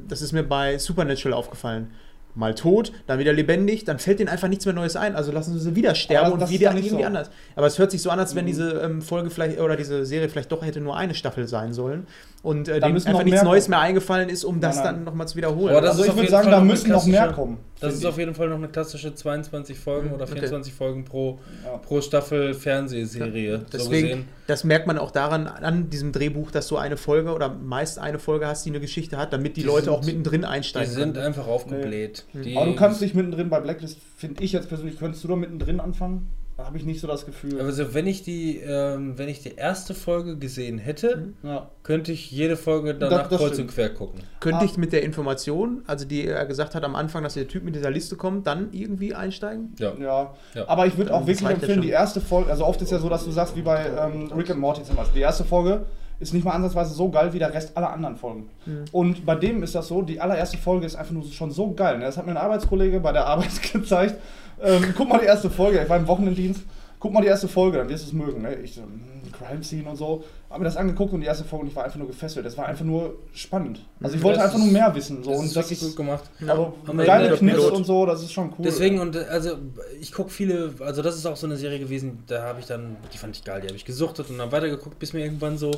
das 0.08 0.22
ist 0.22 0.32
mir 0.32 0.42
bei 0.44 0.78
Supernatural 0.78 1.36
aufgefallen. 1.38 1.90
Mal 2.36 2.56
tot, 2.56 2.90
dann 3.06 3.20
wieder 3.20 3.32
lebendig, 3.32 3.84
dann 3.84 4.00
fällt 4.00 4.18
denen 4.18 4.28
einfach 4.28 4.48
nichts 4.48 4.64
mehr 4.66 4.74
Neues 4.74 4.96
ein. 4.96 5.14
Also 5.14 5.30
lassen 5.30 5.52
sie 5.54 5.60
sie 5.60 5.76
wieder 5.76 5.94
sterben 5.94 6.40
das- 6.40 6.50
und 6.50 6.54
wieder 6.58 6.70
irgendwie 6.72 6.88
so. 6.88 7.04
anders. 7.04 7.30
Aber 7.54 7.68
es 7.68 7.78
hört 7.78 7.92
sich 7.92 8.02
so 8.02 8.10
an, 8.10 8.18
als 8.18 8.34
wenn 8.34 8.42
Mhm. 8.44 8.48
diese 8.48 8.70
ähm, 8.80 9.02
Folge 9.02 9.30
vielleicht 9.30 9.60
oder 9.60 9.76
diese 9.76 10.04
Serie 10.04 10.28
vielleicht 10.28 10.50
doch 10.50 10.64
hätte 10.64 10.80
nur 10.80 10.96
eine 10.96 11.14
Staffel 11.14 11.46
sein 11.46 11.72
sollen 11.72 12.08
und 12.44 12.68
äh, 12.68 12.78
Da 12.78 12.86
dem 12.86 12.94
einfach 12.96 13.24
nichts 13.24 13.42
Neues 13.42 13.64
kommen. 13.64 13.70
mehr 13.70 13.80
eingefallen 13.80 14.28
ist, 14.28 14.44
um 14.44 14.60
das 14.60 14.76
Nein, 14.76 14.84
nein. 14.84 14.94
dann 14.96 15.04
nochmal 15.04 15.26
zu 15.26 15.36
wiederholen. 15.36 15.74
Also 15.74 16.04
ich 16.04 16.14
würde 16.14 16.30
sagen, 16.30 16.44
Fall 16.44 16.52
da 16.52 16.60
müssen 16.60 16.90
noch 16.92 17.04
mehr 17.06 17.32
kommen. 17.32 17.58
Das 17.80 17.94
ist 17.94 18.06
auf 18.06 18.16
jeden 18.18 18.34
Fall 18.34 18.48
noch 18.48 18.56
eine 18.56 18.68
klassische 18.68 19.14
22 19.14 19.78
Folgen 19.78 20.12
oder 20.12 20.22
Okay. 20.24 20.34
24 20.34 20.72
Folgen 20.72 21.04
pro, 21.04 21.38
Ja. 21.64 21.76
pro 21.78 22.00
Staffel 22.00 22.54
Fernsehserie. 22.54 23.58
So 23.58 23.64
Deswegen, 23.72 24.08
gesehen. 24.08 24.28
das 24.46 24.64
merkt 24.64 24.86
man 24.86 24.98
auch 24.98 25.10
daran, 25.10 25.46
an 25.48 25.90
diesem 25.90 26.12
Drehbuch, 26.12 26.50
dass 26.50 26.68
du 26.68 26.76
eine 26.76 26.96
Folge 26.96 27.32
oder 27.34 27.48
meist 27.48 27.98
eine 27.98 28.18
Folge 28.18 28.46
hast, 28.46 28.64
die 28.64 28.70
eine 28.70 28.80
Geschichte 28.80 29.16
hat, 29.16 29.32
damit 29.32 29.56
die, 29.56 29.62
Die 29.62 29.66
Leute 29.66 29.84
sind- 29.86 29.92
auch 29.94 30.04
mittendrin 30.04 30.42
Die 30.42 30.46
einsteigen 30.46 30.90
sind 30.92 31.14
können. 31.14 31.26
einfach 31.26 31.46
aufgebläht. 31.46 32.24
Die, 32.32 32.56
Aber 32.56 32.66
du 32.66 32.76
kannst 32.76 33.00
dich 33.00 33.14
mittendrin 33.14 33.50
bei 33.50 33.60
Blacklist, 33.60 33.98
finde 34.16 34.42
ich 34.42 34.52
jetzt 34.52 34.68
persönlich, 34.68 34.98
könntest 34.98 35.24
du 35.24 35.28
da 35.28 35.36
mittendrin 35.36 35.80
anfangen? 35.80 36.28
Da 36.56 36.66
habe 36.66 36.78
ich 36.78 36.84
nicht 36.84 37.00
so 37.00 37.08
das 37.08 37.26
Gefühl. 37.26 37.60
Also 37.60 37.94
wenn 37.94 38.06
ich 38.06 38.22
die, 38.22 38.58
ähm, 38.60 39.18
wenn 39.18 39.28
ich 39.28 39.42
die 39.42 39.56
erste 39.56 39.92
Folge 39.92 40.36
gesehen 40.36 40.78
hätte, 40.78 41.32
ja. 41.42 41.68
könnte 41.82 42.12
ich 42.12 42.30
jede 42.30 42.56
Folge 42.56 42.94
danach 42.94 43.26
das 43.28 43.40
kreuz 43.40 43.54
stimmt. 43.54 43.70
und 43.70 43.74
quer 43.74 43.88
gucken. 43.90 44.20
Könnte 44.38 44.60
Ah. 44.60 44.64
ich 44.64 44.76
mit 44.76 44.92
der 44.92 45.02
Information, 45.02 45.82
also 45.88 46.04
die 46.04 46.26
er 46.28 46.46
gesagt 46.46 46.76
hat 46.76 46.84
am 46.84 46.94
Anfang, 46.94 47.24
dass 47.24 47.34
der 47.34 47.48
Typ 47.48 47.64
mit 47.64 47.74
dieser 47.74 47.90
Liste 47.90 48.14
kommt, 48.14 48.46
dann 48.46 48.68
irgendwie 48.70 49.14
einsteigen? 49.16 49.74
Ja. 49.80 49.94
Ja. 49.98 50.34
Ja. 50.54 50.68
aber 50.68 50.86
ich 50.86 50.96
würde 50.96 51.12
auch 51.12 51.26
wirklich 51.26 51.48
empfehlen, 51.50 51.80
die 51.82 51.90
erste 51.90 52.20
Folge, 52.20 52.50
also 52.52 52.64
oft 52.64 52.80
ist 52.82 52.92
ja 52.92 52.98
so, 53.00 53.08
dass 53.08 53.24
du 53.24 53.32
sagst, 53.32 53.56
wie 53.56 53.62
bei 53.62 53.86
ähm, 53.86 54.30
Rick 54.36 54.50
and 54.50 54.60
Morty 54.60 54.84
zum 54.84 54.94
Beispiel, 54.94 55.16
die 55.16 55.22
erste 55.22 55.42
Folge 55.42 55.86
ist 56.20 56.32
nicht 56.32 56.44
mal 56.44 56.52
ansatzweise 56.52 56.94
so 56.94 57.10
geil 57.10 57.32
wie 57.32 57.40
der 57.40 57.52
Rest 57.52 57.76
aller 57.76 57.90
anderen 57.92 58.14
Folgen. 58.14 58.48
Mhm. 58.64 58.84
Und 58.92 59.26
bei 59.26 59.34
dem 59.34 59.64
ist 59.64 59.74
das 59.74 59.88
so, 59.88 60.02
die 60.02 60.20
allererste 60.20 60.56
Folge 60.56 60.86
ist 60.86 60.94
einfach 60.94 61.12
nur 61.12 61.24
schon 61.24 61.50
so 61.50 61.72
geil. 61.74 61.98
ne? 61.98 62.04
Das 62.04 62.16
hat 62.16 62.24
mir 62.26 62.30
ein 62.30 62.36
Arbeitskollege 62.36 63.00
bei 63.00 63.10
der 63.10 63.26
Arbeit 63.26 63.60
gezeigt. 63.72 64.14
Ähm, 64.62 64.94
guck 64.96 65.08
mal 65.08 65.18
die 65.18 65.26
erste 65.26 65.50
Folge, 65.50 65.82
ich 65.82 65.88
war 65.88 65.96
im 65.96 66.06
Wochenenddienst, 66.06 66.62
guck 67.00 67.12
mal 67.12 67.20
die 67.20 67.28
erste 67.28 67.48
Folge, 67.48 67.78
dann 67.78 67.88
wirst 67.88 68.04
du 68.04 68.08
es 68.08 68.12
mögen. 68.12 68.42
Ne? 68.42 68.54
Ich 68.56 68.74
so, 68.74 68.82
hm, 68.82 69.00
Crime 69.36 69.62
Scene 69.62 69.88
und 69.88 69.96
so. 69.96 70.24
Hab 70.48 70.58
mir 70.58 70.64
das 70.64 70.76
angeguckt 70.76 71.12
und 71.12 71.20
die 71.20 71.26
erste 71.26 71.44
Folge 71.44 71.64
und 71.64 71.68
ich 71.70 71.76
war 71.76 71.84
einfach 71.84 71.98
nur 71.98 72.06
gefesselt. 72.06 72.46
Das 72.46 72.56
war 72.56 72.66
einfach 72.66 72.84
nur 72.84 73.16
spannend. 73.32 73.80
Also 74.00 74.16
ich 74.16 74.22
wollte 74.22 74.38
Das 74.38 74.46
einfach 74.46 74.58
nur 74.58 74.72
mehr 74.72 74.94
wissen. 74.94 75.22
So. 75.22 75.30
Das 75.30 75.40
und 75.40 75.46
ist 75.46 75.56
das 75.56 75.64
wirklich 75.64 75.82
ist 75.82 75.88
gut 75.88 75.96
gemacht. 75.96 76.24
also 76.46 76.74
Haben 76.86 76.98
wir 76.98 77.04
geile 77.04 77.28
den 77.28 77.38
Kniffs 77.38 77.64
und 77.66 77.84
so, 77.84 78.06
das 78.06 78.22
ist 78.22 78.32
schon 78.32 78.50
cool. 78.50 78.64
Deswegen 78.64 79.00
und 79.00 79.16
also 79.16 79.56
ich 80.00 80.12
gucke 80.12 80.30
viele, 80.30 80.72
also 80.80 81.02
das 81.02 81.16
ist 81.16 81.26
auch 81.26 81.36
so 81.36 81.46
eine 81.46 81.56
Serie 81.56 81.78
gewesen, 81.78 82.22
da 82.26 82.42
habe 82.44 82.60
ich 82.60 82.66
dann, 82.66 82.96
die 83.12 83.18
fand 83.18 83.36
ich 83.36 83.44
geil, 83.44 83.60
die 83.60 83.66
habe 83.66 83.76
ich 83.76 83.84
gesuchtet 83.84 84.30
und 84.30 84.38
dann 84.38 84.52
weitergeguckt, 84.52 84.98
bis 84.98 85.12
mir 85.12 85.24
irgendwann 85.24 85.58
so, 85.58 85.72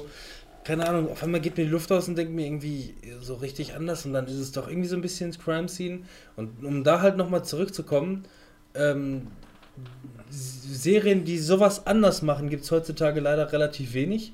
keine 0.65 0.89
Ahnung, 0.89 1.11
auf 1.11 1.23
einmal 1.23 1.41
geht 1.41 1.57
mir 1.57 1.65
die 1.65 1.71
Luft 1.71 1.91
aus 1.93 2.09
und 2.09 2.17
denkt 2.19 2.35
mir 2.35 2.45
irgendwie 2.45 2.95
so 3.21 3.35
richtig 3.35 3.75
anders 3.75 4.05
und 4.05 4.13
dann 4.13 4.27
ist 4.27 4.35
es 4.35 4.53
doch 4.53 4.69
irgendwie 4.69 4.89
so 4.89 4.97
ein 4.97 5.03
bisschen 5.03 5.29
ins 5.29 5.39
Crime 5.39 5.69
Scene 5.69 6.01
und 6.37 6.65
um 6.65 6.85
da 6.85 7.01
halt 7.01 7.17
nochmal 7.17 7.45
zurückzukommen, 7.45 8.25
ähm, 8.79 9.29
Serien, 10.31 11.25
die 11.25 11.39
sowas 11.39 11.87
anders 11.87 12.23
machen, 12.23 12.49
gibt 12.51 12.65
es 12.65 12.71
heutzutage 12.71 13.21
leider 13.21 13.53
relativ 13.53 13.95
wenig. 13.95 14.33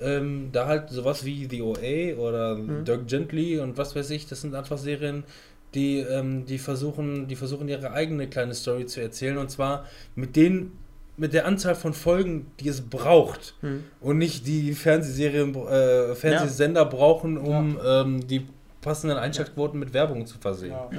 Ähm, 0.00 0.48
da 0.52 0.66
halt 0.66 0.90
sowas 0.90 1.24
wie 1.24 1.46
The 1.48 1.62
OA 1.62 2.16
oder 2.18 2.56
Mhm. 2.56 2.84
Dirk 2.84 3.06
Gently 3.06 3.60
und 3.60 3.78
was 3.78 3.94
weiß 3.94 4.10
ich, 4.10 4.26
das 4.26 4.40
sind 4.40 4.54
einfach 4.54 4.76
Serien, 4.76 5.22
die, 5.74 5.98
ähm, 5.98 6.46
die 6.46 6.58
versuchen, 6.58 7.28
die 7.28 7.36
versuchen 7.36 7.68
ihre 7.68 7.92
eigene 7.92 8.26
kleine 8.28 8.54
Story 8.54 8.86
zu 8.86 9.00
erzählen 9.00 9.38
und 9.38 9.50
zwar 9.50 9.86
mit 10.16 10.34
den, 10.34 10.72
mit 11.16 11.32
der 11.32 11.46
Anzahl 11.46 11.76
von 11.76 11.94
Folgen, 11.94 12.46
die 12.58 12.68
es 12.68 12.80
braucht 12.80 13.54
Hm. 13.60 13.84
und 14.00 14.18
nicht 14.18 14.46
die 14.48 14.72
Fernsehserien, 14.72 15.54
äh, 15.54 16.14
Fernsehsender 16.16 16.84
brauchen, 16.86 17.38
um 17.38 17.78
ähm, 17.84 18.26
die 18.26 18.46
passenden 18.84 19.16
Einschaltquoten 19.16 19.80
mit 19.80 19.94
Werbung 19.94 20.26
zu 20.26 20.38
versehen. 20.38 20.72
Ja. 20.72 20.90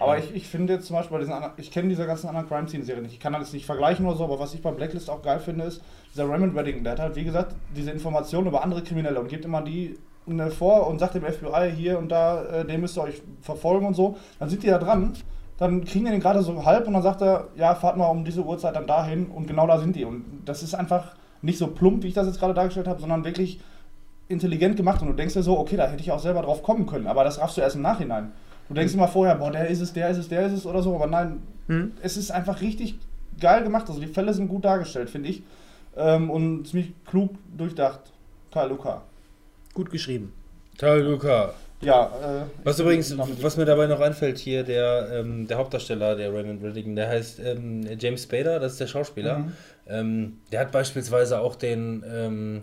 Aber 0.00 0.18
ich, 0.18 0.34
ich 0.34 0.48
finde 0.48 0.74
jetzt 0.74 0.86
zum 0.86 0.96
Beispiel 0.96 1.16
bei 1.16 1.20
diesen 1.20 1.32
anderen, 1.32 1.54
ich 1.56 1.70
kenne 1.70 1.88
diese 1.88 2.06
ganzen 2.06 2.28
anderen 2.28 2.48
Crime 2.48 2.68
Scene 2.68 2.84
Serien 2.84 3.04
nicht. 3.04 3.14
Ich 3.14 3.20
kann 3.20 3.32
das 3.32 3.52
nicht 3.52 3.64
vergleichen 3.64 4.04
oder 4.04 4.16
so, 4.16 4.24
aber 4.24 4.40
was 4.40 4.54
ich 4.54 4.60
bei 4.60 4.72
Blacklist 4.72 5.08
auch 5.08 5.22
geil 5.22 5.38
finde, 5.38 5.64
ist, 5.64 5.80
dieser 6.12 6.28
Raymond 6.28 6.56
Reddington, 6.56 6.84
der 6.84 6.94
hat 6.94 7.00
halt, 7.00 7.16
wie 7.16 7.24
gesagt, 7.24 7.54
diese 7.74 7.92
Informationen 7.92 8.48
über 8.48 8.62
andere 8.62 8.82
Kriminelle 8.82 9.20
und 9.20 9.28
gibt 9.28 9.44
immer 9.44 9.62
die 9.62 9.96
vor 10.58 10.88
und 10.88 10.98
sagt 10.98 11.14
dem 11.14 11.22
FBI 11.22 11.72
hier 11.74 11.98
und 11.98 12.10
da, 12.10 12.44
äh, 12.44 12.66
den 12.66 12.82
müsst 12.82 12.98
ihr 12.98 13.02
euch 13.02 13.22
verfolgen 13.40 13.86
und 13.86 13.94
so. 13.94 14.18
Dann 14.38 14.50
sind 14.50 14.62
die 14.62 14.66
da 14.66 14.78
dran 14.78 15.14
dann 15.58 15.84
kriegen 15.84 16.04
die 16.04 16.12
den 16.12 16.20
gerade 16.20 16.42
so 16.42 16.64
halb 16.64 16.86
und 16.86 16.94
dann 16.94 17.02
sagt 17.02 17.20
er, 17.20 17.48
ja, 17.56 17.74
fahrt 17.74 17.96
mal 17.96 18.06
um 18.06 18.24
diese 18.24 18.44
Uhrzeit 18.44 18.76
dann 18.76 18.86
dahin 18.86 19.26
und 19.26 19.48
genau 19.48 19.66
da 19.66 19.78
sind 19.78 19.96
die. 19.96 20.04
Und 20.04 20.24
das 20.44 20.62
ist 20.62 20.74
einfach 20.74 21.16
nicht 21.42 21.58
so 21.58 21.66
plump, 21.66 22.04
wie 22.04 22.08
ich 22.08 22.14
das 22.14 22.28
jetzt 22.28 22.38
gerade 22.38 22.54
dargestellt 22.54 22.86
habe, 22.86 23.00
sondern 23.00 23.24
wirklich 23.24 23.60
intelligent 24.28 24.76
gemacht 24.76 25.00
und 25.02 25.08
du 25.08 25.14
denkst 25.14 25.34
dir 25.34 25.42
so, 25.42 25.58
okay, 25.58 25.76
da 25.76 25.88
hätte 25.88 26.02
ich 26.02 26.12
auch 26.12 26.20
selber 26.20 26.42
drauf 26.42 26.62
kommen 26.62 26.86
können, 26.86 27.06
aber 27.06 27.24
das 27.24 27.38
raffst 27.40 27.56
du 27.56 27.60
erst 27.60 27.76
im 27.76 27.82
Nachhinein. 27.82 28.32
Du 28.68 28.74
denkst 28.74 28.92
immer 28.94 29.08
vorher, 29.08 29.36
boah, 29.36 29.50
der 29.50 29.68
ist 29.68 29.80
es, 29.80 29.92
der 29.92 30.10
ist 30.10 30.18
es, 30.18 30.28
der 30.28 30.46
ist 30.46 30.52
es 30.52 30.66
oder 30.66 30.82
so, 30.82 30.94
aber 30.94 31.06
nein, 31.06 31.40
Hm? 31.68 31.92
es 32.02 32.16
ist 32.16 32.30
einfach 32.30 32.60
richtig 32.60 32.98
geil 33.40 33.62
gemacht. 33.62 33.86
Also 33.88 34.00
die 34.00 34.06
Fälle 34.06 34.32
sind 34.34 34.48
gut 34.48 34.64
dargestellt, 34.64 35.10
finde 35.10 35.28
ich. 35.28 35.42
Ähm, 35.96 36.30
und 36.30 36.66
ziemlich 36.66 36.92
klug 37.06 37.30
durchdacht. 37.56 38.00
Karl 38.52 38.70
Luca. 38.70 39.02
Gut 39.74 39.90
geschrieben. 39.90 40.32
Tal 40.78 41.00
Luca. 41.00 41.52
Ja, 41.80 42.06
äh, 42.06 42.44
Was 42.64 42.80
übrigens, 42.80 43.16
was 43.40 43.56
mir 43.56 43.64
dabei 43.64 43.86
noch 43.86 44.00
einfällt 44.00 44.38
hier, 44.38 44.64
der, 44.64 45.08
ähm, 45.12 45.46
der 45.46 45.58
Hauptdarsteller, 45.58 46.16
der 46.16 46.32
Raymond 46.32 46.62
Riddigan, 46.62 46.96
der 46.96 47.08
heißt 47.08 47.38
ähm, 47.40 47.86
James 47.98 48.24
Spader, 48.24 48.58
das 48.58 48.72
ist 48.72 48.80
der 48.80 48.88
Schauspieler. 48.88 49.38
Mhm. 49.38 49.52
Ähm, 49.86 50.38
der 50.50 50.60
hat 50.60 50.72
beispielsweise 50.72 51.38
auch 51.40 51.54
den, 51.54 52.02
ähm, 52.12 52.62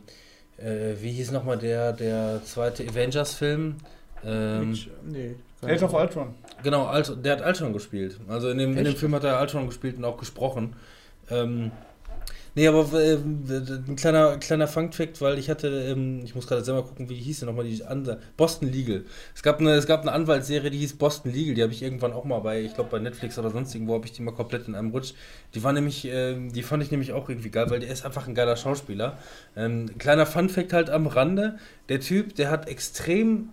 äh, 0.58 0.94
wie 1.02 1.12
hieß 1.12 1.32
nochmal 1.32 1.58
der, 1.58 1.94
der 1.94 2.42
zweite 2.46 2.84
Avengers-Film? 2.84 3.76
Ähm, 4.24 4.78
nee, 5.06 5.36
Age 5.62 5.84
of 5.84 5.94
Ultron. 5.94 6.34
genau, 6.64 6.86
Alt, 6.86 7.18
der 7.24 7.38
hat 7.38 7.46
Ultron 7.46 7.74
gespielt. 7.74 8.20
Also 8.28 8.50
in 8.50 8.58
dem, 8.58 8.78
in 8.78 8.84
dem? 8.84 8.96
Film 8.96 9.14
hat 9.16 9.24
er 9.24 9.40
Ultron 9.40 9.68
gespielt 9.68 9.98
und 9.98 10.06
auch 10.06 10.18
gesprochen. 10.18 10.76
Ähm, 11.30 11.72
nee, 12.56 12.68
aber 12.68 12.92
äh, 13.00 13.16
ein 13.16 13.96
kleiner, 13.96 14.38
kleiner 14.38 14.68
Fun-Fact, 14.68 15.22
weil 15.22 15.38
ich 15.38 15.50
hatte, 15.50 15.68
ähm, 15.68 16.22
ich 16.24 16.34
muss 16.34 16.48
gerade 16.48 16.64
selber 16.64 16.84
gucken, 16.84 17.10
wie 17.10 17.16
hieß 17.16 17.40
denn 17.40 17.48
nochmal 17.48 17.66
die 17.66 17.84
andere, 17.84 18.20
Boston 18.38 18.72
Legal. 18.72 19.04
Es 19.36 19.44
gab 19.44 19.60
eine, 19.60 19.74
es 19.74 19.86
gab 19.86 20.02
eine 20.02 20.12
Anwaltsserie, 20.12 20.72
die 20.72 20.80
hieß 20.80 20.98
Boston 20.98 21.32
Legal, 21.32 21.56
die 21.56 21.62
habe 21.62 21.74
ich 21.74 21.84
irgendwann 21.84 22.14
auch 22.14 22.24
mal 22.24 22.40
bei, 22.40 22.62
ich 22.62 22.74
glaube 22.74 22.90
bei 22.90 23.00
Netflix 23.00 23.38
oder 23.38 23.52
sonst 23.52 23.76
irgendwo, 23.76 23.94
habe 23.94 24.06
ich 24.06 24.14
die 24.14 24.22
mal 24.22 24.34
komplett 24.34 24.68
in 24.68 24.76
einem 24.76 24.92
Rutsch. 24.92 25.14
Die 25.54 25.64
war 25.64 25.74
nämlich, 25.74 26.08
ähm, 26.12 26.52
die 26.52 26.64
fand 26.64 26.82
ich 26.82 26.92
nämlich 26.92 27.14
auch 27.14 27.30
irgendwie 27.30 27.50
geil, 27.50 27.70
weil 27.70 27.80
der 27.80 27.90
ist 27.90 28.06
einfach 28.06 28.28
ein 28.28 28.36
geiler 28.36 28.56
Schauspieler. 28.56 29.18
Ähm, 29.56 29.98
kleiner 29.98 30.26
Fun-Fact 30.26 30.74
halt 30.74 30.90
am 30.90 31.08
Rande, 31.08 31.58
der 31.90 32.00
Typ, 32.00 32.36
der 32.36 32.50
hat 32.50 32.68
extrem 32.68 33.50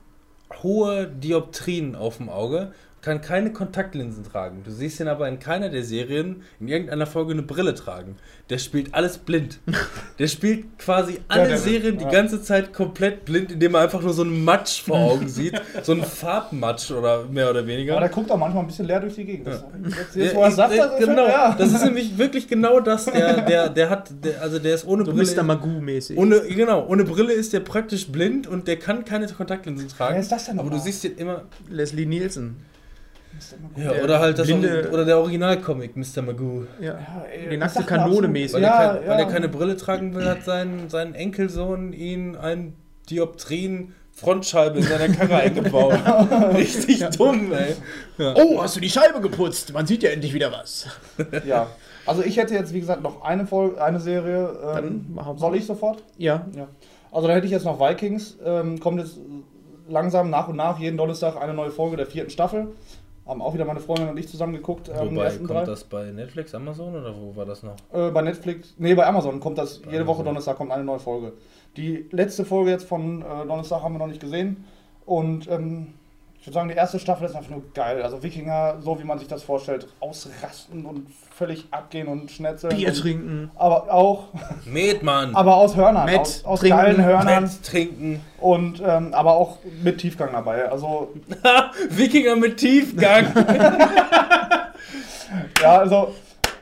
hohe 0.63 1.07
Dioptrien 1.07 1.95
auf 1.95 2.19
dem 2.19 2.29
Auge, 2.29 2.73
kann 3.03 3.21
keine 3.21 3.53
Kontaktlinsen 3.53 4.23
tragen. 4.23 4.63
Du 4.65 4.71
siehst 4.71 5.01
ihn 5.01 5.09
aber 5.09 5.29
in 5.29 5.41
keiner 5.41 5.69
der 5.69 5.83
Serien 5.83 6.43
in 6.61 6.69
irgendeiner 6.69 7.05
Folge 7.07 7.33
eine 7.33 7.43
Brille 7.43 7.75
tragen. 7.75 8.15
Der 8.49 8.59
spielt 8.59 8.95
alles 8.95 9.19
blind. 9.19 9.59
Der 10.21 10.29
spielt 10.29 10.79
quasi 10.79 11.19
alle 11.27 11.49
der- 11.49 11.59
Serien 11.59 11.99
die 11.99 12.05
ja. 12.05 12.11
ganze 12.11 12.41
Zeit 12.43 12.73
komplett 12.73 13.25
blind, 13.25 13.51
indem 13.51 13.75
er 13.75 13.81
einfach 13.81 14.03
nur 14.03 14.13
so 14.13 14.23
einen 14.23 14.45
Matsch 14.45 14.83
vor 14.83 14.97
Augen 15.11 15.27
sieht. 15.29 15.61
So 15.83 15.93
einen 15.93 16.05
Farbmatsch 16.05 16.93
oder 16.93 17.25
mehr 17.25 17.51
oder 17.51 17.67
weniger. 17.67 17.93
Aber 17.95 18.03
der 18.03 18.11
guckt 18.11 18.31
auch 18.31 18.37
manchmal 18.37 18.63
ein 18.63 18.67
bisschen 18.69 18.87
leer 18.87 19.01
durch 19.01 19.17
die 19.17 19.25
Gegend. 19.25 19.49
Das, 19.49 19.65
jetzt, 19.97 20.15
Ja, 20.17 20.23
jetzt, 20.25 20.35
wo 20.37 20.43
er 20.43 20.49
ich- 20.49 20.55
sagt, 20.55 20.79
das 20.79 20.93
ist 21.01 21.07
genau, 21.07 21.27
ja. 21.27 21.55
das 21.59 21.73
ist 21.73 21.85
nämlich 21.85 22.17
wirklich 22.19 22.47
genau 22.47 22.79
das. 22.79 23.07
Der, 23.07 23.41
der, 23.47 23.69
der 23.69 23.91
hat, 23.91 24.11
der, 24.23 24.41
also 24.43 24.61
der 24.61 24.75
ist 24.77 24.87
ohne 24.87 25.05
So 25.05 25.13
Brille. 25.13 25.35
Mr. 25.35 25.43
Magoo-mäßig. 25.43 26.17
Ohne, 26.17 26.41
genau, 26.43 26.87
ohne 26.87 27.03
Brille 27.03 27.33
ist 27.33 27.53
der 27.53 27.61
praktisch 27.61 28.07
blind 28.13 28.47
und 28.47 28.69
der 28.69 28.79
kann 28.79 29.05
keine 29.05 29.27
Kontaktlinsen 29.27 29.89
tragen. 29.89 30.15
Wer 30.15 30.21
ist 30.21 30.31
das 30.31 30.45
denn 30.45 30.61
Aber 30.61 30.69
du 30.71 30.77
nochmal? 30.77 30.93
siehst 30.93 31.05
ihn 31.05 31.17
immer. 31.17 31.43
Leslie 31.69 32.07
Nielsen. 32.07 32.59
Ja, 33.77 33.93
Der 33.93 34.05
oder 34.05 34.21
halt 34.21 34.39
das 34.39 34.47
blinde- 34.47 34.91
oder 34.93 35.05
der 35.05 35.19
Originalcomic 35.19 35.97
Mr. 35.97 36.23
Magoo. 36.23 36.65
Ja. 36.81 36.87
Ja, 36.95 37.25
ey, 37.33 37.51
Die 37.51 37.57
nackte 37.57 37.83
Kanone 37.85 38.11
absolut? 38.11 38.31
mäßig. 38.31 38.55
Weil, 38.55 38.63
Ja, 38.63 38.83
er, 38.83 38.95
kein, 38.95 39.03
ja. 39.05 39.11
weil 39.11 39.19
er 39.21 39.27
keine 39.27 39.49
Brille 39.49 39.77
tragen 39.77 40.15
will, 40.15 40.25
hat 40.29 40.45
sein, 40.45 40.85
sein 40.89 41.15
Enkelsohn 41.15 41.93
ihn 41.93 42.37
ein 42.37 42.75
Dioptrien 43.11 43.95
Frontscheibe 44.15 44.79
in 44.79 44.85
seiner 44.85 45.09
Karre 45.09 45.37
eingebaut. 45.43 45.95
Richtig 46.55 47.01
dumm, 47.17 47.51
ey. 47.53 47.75
Oh, 48.35 48.61
hast 48.63 48.77
du 48.77 48.81
die 48.81 48.91
Scheibe 48.91 49.21
geputzt? 49.21 49.73
Man 49.73 49.87
sieht 49.87 50.03
ja 50.03 50.11
endlich 50.11 50.35
wieder 50.35 50.53
was. 50.53 50.87
Ja. 51.47 51.69
Also 52.05 52.23
ich 52.25 52.37
hätte 52.37 52.53
jetzt, 52.55 52.75
wie 52.75 52.81
gesagt, 52.81 53.03
noch 53.03 53.23
eine 53.23 53.47
Folge, 53.47 53.83
eine 53.83 54.01
Serie. 54.01 54.49
Ähm, 54.63 54.75
Dann 54.75 55.07
machen 55.15 55.35
wir. 55.37 55.39
soll 55.39 55.57
ich 55.57 55.65
sofort? 55.67 56.03
Ja. 56.19 56.47
Ja. 56.55 56.67
Also 57.13 57.29
da 57.29 57.35
hätte 57.35 57.47
ich 57.47 57.53
jetzt 57.53 57.65
noch 57.65 57.79
Vikings. 57.79 58.37
Ähm, 58.45 58.81
kommt 58.81 58.99
jetzt 59.01 59.19
langsam 59.89 60.29
nach 60.31 60.49
und 60.49 60.57
nach 60.57 60.79
jeden 60.79 60.97
Donnerstag 60.97 61.41
eine 61.41 61.55
neue 61.55 61.71
Folge 61.71 61.97
der 61.97 62.07
vierten 62.07 62.31
Staffel. 62.31 62.69
Haben 63.27 63.41
auch 63.41 63.55
wieder 63.55 63.65
meine 63.65 63.81
Freundin 63.81 64.09
und 64.09 64.19
ich 64.19 64.29
zusammen 64.29 64.53
geguckt. 64.53 64.89
Ähm, 64.89 65.15
Wobei, 65.15 65.31
kommt 65.37 65.51
drei. 65.51 65.65
das 65.65 65.85
bei 65.85 66.11
Netflix, 66.11 66.55
Amazon 66.55 66.95
oder 66.95 67.15
wo 67.17 67.37
war 67.37 67.47
das 67.47 67.63
noch? 67.63 67.77
Äh, 67.93 68.11
bei 68.11 68.23
Netflix, 68.23 68.75
nee, 68.79 68.95
bei 68.95 69.07
Amazon 69.07 69.39
kommt 69.39 69.59
das 69.59 69.79
jede 69.79 69.89
Amazon. 69.89 70.07
Woche 70.09 70.25
Donnerstag 70.25 70.57
kommt 70.57 70.73
eine 70.73 70.85
neue 70.85 70.99
Folge. 70.99 71.33
Die 71.77 72.09
letzte 72.11 72.45
Folge 72.45 72.71
jetzt 72.71 72.85
von 72.85 73.23
äh, 73.23 73.47
Donnerstag 73.47 73.83
haben 73.83 73.95
wir 73.95 74.01
noch 74.01 74.09
nicht 74.09 74.21
gesehen. 74.21 74.65
Und 75.07 75.49
ähm, 75.49 75.95
ich 76.43 76.47
würde 76.49 76.55
sagen, 76.55 76.69
die 76.69 76.75
erste 76.75 76.99
Staffel 76.99 77.29
ist 77.29 77.37
einfach 77.37 77.51
nur 77.51 77.63
geil. 77.73 78.03
Also 78.03 78.21
Wikinger, 78.25 78.79
so 78.81 78.99
wie 78.99 79.05
man 79.05 79.17
sich 79.21 79.29
das 79.29 79.45
vorstellt, 79.45 79.87
ausrasten 80.01 80.85
und 80.85 81.07
völlig 81.43 81.67
abgehen 81.73 82.07
und 82.07 82.31
schnetzeln. 82.31 82.77
Bier 82.77 82.91
und, 82.91 83.01
trinken. 83.01 83.51
Aber 83.57 83.93
auch, 83.93 84.29
Met, 84.65 85.03
Mann! 85.03 85.35
aber 85.35 85.57
aus 85.57 85.75
Hörnern, 85.75 86.05
Met 86.07 86.21
aus, 86.21 86.45
aus 86.45 86.61
trinken, 86.61 86.77
geilen 86.79 87.05
Hörnern 87.05 87.43
Met 87.43 87.65
trinken. 87.65 88.21
und 88.39 88.81
ähm, 88.87 89.13
aber 89.13 89.33
auch 89.35 89.59
mit 89.83 89.99
Tiefgang 89.99 90.31
dabei. 90.31 90.71
Also 90.71 91.13
Wikinger 91.91 92.37
mit 92.37 92.59
Tiefgang. 92.59 93.27
Ja, 95.63 95.79
also 95.79 96.13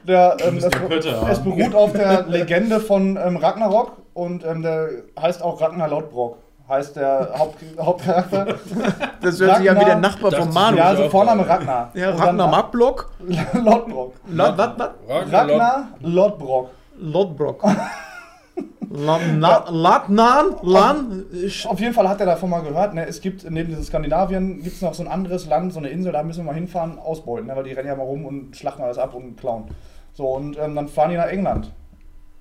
der, 0.06 0.36
ähm, 0.46 0.58
es, 0.58 0.68
Pötte 0.70 1.26
es 1.28 1.42
beruht 1.42 1.74
auf 1.74 1.92
der 1.92 2.26
Legende 2.28 2.78
von 2.78 3.16
ähm, 3.16 3.36
Ragnarok 3.36 3.96
und 4.14 4.44
ähm, 4.44 4.62
der 4.62 4.90
heißt 5.20 5.42
auch 5.42 5.60
Ragnar 5.60 5.88
Lodbrok. 5.88 6.38
Heißt 6.70 6.94
der 6.96 7.32
Haupt, 7.36 7.56
Hauptcharakter. 7.78 8.46
Das 9.20 9.38
hört 9.40 9.56
sich 9.56 9.66
ja 9.66 9.74
wie 9.74 9.84
der 9.84 9.96
Ragnar- 9.96 10.00
Nachbar 10.00 10.32
ich 10.32 10.44
Manu. 10.54 10.76
ja, 10.78 10.84
Ja, 10.84 10.88
also 10.90 11.08
Vorname. 11.10 11.46
Ragnar. 11.46 11.90
Ja, 11.94 12.10
Ragnar 12.10 12.48
Mackblock. 12.48 13.10
Lodbrok. 13.52 14.14
Was, 14.28 14.56
was, 14.56 14.70
was? 14.78 15.32
Ragnar 15.32 15.88
Lodbrok. 16.00 16.70
Lodbrok. 16.96 17.64
Latnan? 18.92 20.54
Lan? 20.62 21.24
Auf 21.66 21.80
jeden 21.80 21.94
Fall 21.94 22.08
hat 22.08 22.20
er 22.20 22.26
davon 22.26 22.50
mal 22.50 22.62
gehört, 22.62 22.94
ne, 22.94 23.06
es 23.06 23.20
gibt 23.20 23.48
neben 23.48 23.68
diesem 23.68 23.84
Skandinavien 23.84 24.62
gibt 24.62 24.74
es 24.76 24.82
noch 24.82 24.94
so 24.94 25.02
ein 25.04 25.08
anderes 25.08 25.46
Land, 25.46 25.72
so 25.72 25.78
eine 25.78 25.88
Insel, 25.90 26.12
da 26.12 26.22
müssen 26.24 26.40
wir 26.40 26.46
mal 26.52 26.54
hinfahren, 26.54 26.98
ausbeuten, 26.98 27.46
ne, 27.46 27.54
weil 27.56 27.64
die 27.64 27.72
rennen 27.72 27.88
ja 27.88 27.94
mal 27.94 28.02
rum 28.02 28.24
und 28.26 28.56
schlachten 28.56 28.82
alles 28.82 28.98
ab 28.98 29.14
und 29.14 29.36
klauen. 29.36 29.64
So, 30.12 30.26
und 30.26 30.58
ähm, 30.58 30.74
dann 30.74 30.88
fahren 30.88 31.10
die 31.10 31.16
nach 31.16 31.26
England. 31.28 31.70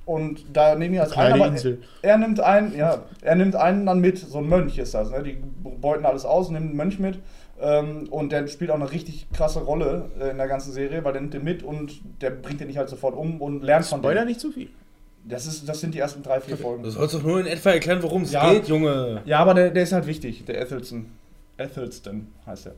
Und 0.09 0.43
da 0.53 0.73
nehmen 0.73 0.93
die 0.93 0.99
als 0.99 1.11
Kleine 1.11 1.33
einen, 1.35 1.43
aber 1.43 1.51
Insel. 1.51 1.81
er 2.01 2.17
nimmt 2.17 2.39
einen, 2.39 2.75
ja, 2.75 3.03
er 3.21 3.35
nimmt 3.35 3.55
einen 3.55 3.85
dann 3.85 3.99
mit, 3.99 4.17
so 4.17 4.39
ein 4.39 4.49
Mönch 4.49 4.77
ist 4.79 4.95
das, 4.95 5.11
ne? 5.11 5.21
Die 5.21 5.37
beuten 5.79 6.03
alles 6.03 6.25
aus, 6.25 6.49
nimmt 6.49 6.65
einen 6.69 6.75
Mönch 6.75 6.97
mit. 6.97 7.19
Ähm, 7.61 8.07
und 8.09 8.31
der 8.31 8.47
spielt 8.47 8.71
auch 8.71 8.75
eine 8.75 8.91
richtig 8.91 9.27
krasse 9.31 9.59
Rolle 9.59 10.09
äh, 10.19 10.31
in 10.31 10.37
der 10.37 10.47
ganzen 10.47 10.71
Serie, 10.73 11.03
weil 11.03 11.11
der 11.13 11.21
nimmt 11.21 11.35
den 11.35 11.43
mit 11.43 11.61
und 11.61 11.99
der 12.21 12.31
bringt 12.31 12.59
den 12.59 12.67
nicht 12.69 12.77
halt 12.77 12.89
sofort 12.89 13.15
um 13.15 13.39
und 13.39 13.61
lernt 13.63 13.85
von 13.85 13.99
Spoiler 13.99 14.21
dem. 14.21 14.29
nicht 14.29 14.39
zu 14.39 14.49
viel. 14.51 14.69
Das, 15.25 15.45
ist, 15.45 15.69
das 15.69 15.79
sind 15.79 15.93
die 15.93 15.99
ersten 15.99 16.23
drei, 16.23 16.39
vier 16.39 16.57
Folgen. 16.57 16.81
Du 16.81 16.89
sollst 16.89 17.13
doch 17.13 17.21
nur 17.21 17.39
in 17.41 17.45
etwa 17.45 17.69
erklären, 17.69 18.01
worum 18.01 18.23
es 18.23 18.31
Ja. 18.31 18.51
geht, 18.51 18.67
Junge. 18.67 19.21
Ja, 19.25 19.39
aber 19.39 19.53
der, 19.53 19.69
der 19.69 19.83
ist 19.83 19.91
halt 19.91 20.07
wichtig, 20.07 20.43
der 20.45 20.59
Ethelston. 20.59 21.05
Ethelston 21.57 22.27
heißt 22.47 22.67
er. 22.67 22.75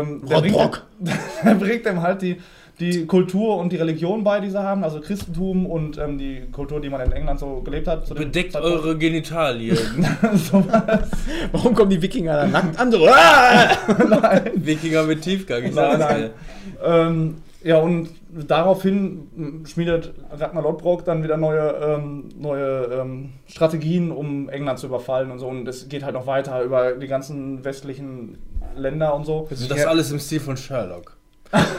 Ähm, 0.00 0.22
der, 0.28 0.40
bringt, 0.40 0.82
der 1.44 1.54
bringt 1.54 1.86
ihm 1.86 2.00
halt 2.02 2.22
die, 2.22 2.40
die 2.80 3.06
Kultur 3.06 3.58
und 3.58 3.70
die 3.72 3.76
Religion 3.76 4.24
bei, 4.24 4.40
die 4.40 4.50
sie 4.50 4.60
haben, 4.60 4.82
also 4.82 5.00
Christentum 5.00 5.66
und 5.66 5.96
ähm, 5.98 6.18
die 6.18 6.42
Kultur, 6.50 6.80
die 6.80 6.88
man 6.88 7.00
in 7.02 7.12
England 7.12 7.38
so 7.38 7.60
gelebt 7.62 7.86
hat. 7.86 8.12
Bedeckt 8.12 8.52
Zeitpunkt. 8.52 8.78
eure 8.78 8.98
Genitalien. 8.98 9.76
so 10.34 10.64
was. 10.66 11.08
Warum 11.52 11.74
kommen 11.74 11.90
die 11.90 12.02
Wikinger 12.02 12.36
da 12.36 12.46
nackt 12.46 12.78
an? 12.78 12.90
So, 12.90 13.06
ah! 13.06 13.70
Nein. 14.08 14.50
Wikinger 14.56 15.04
mit 15.04 15.22
Tiefgang, 15.22 15.64
ich 15.64 15.74
Nein, 15.74 15.98
sag's 15.98 16.12
nein. 16.12 16.20
dir. 16.22 16.84
Ähm, 16.84 17.36
ja, 17.62 17.78
und 17.78 18.10
daraufhin 18.30 19.62
schmiedet 19.66 20.12
Ragnar 20.30 20.62
Lodbrok 20.62 21.04
dann 21.04 21.22
wieder 21.22 21.36
neue, 21.36 21.70
ähm, 21.80 22.28
neue 22.36 23.00
ähm, 23.00 23.32
Strategien, 23.46 24.10
um 24.10 24.48
England 24.48 24.80
zu 24.80 24.88
überfallen 24.88 25.30
und 25.30 25.38
so. 25.38 25.46
Und 25.46 25.66
es 25.68 25.88
geht 25.88 26.02
halt 26.02 26.14
noch 26.14 26.26
weiter 26.26 26.62
über 26.62 26.92
die 26.92 27.06
ganzen 27.06 27.64
westlichen 27.64 28.36
Länder 28.76 29.14
und 29.14 29.24
so. 29.24 29.46
Und 29.48 29.70
das 29.70 29.86
alles 29.86 30.10
im 30.10 30.18
Stil 30.18 30.40
von 30.40 30.56
Sherlock. 30.56 31.16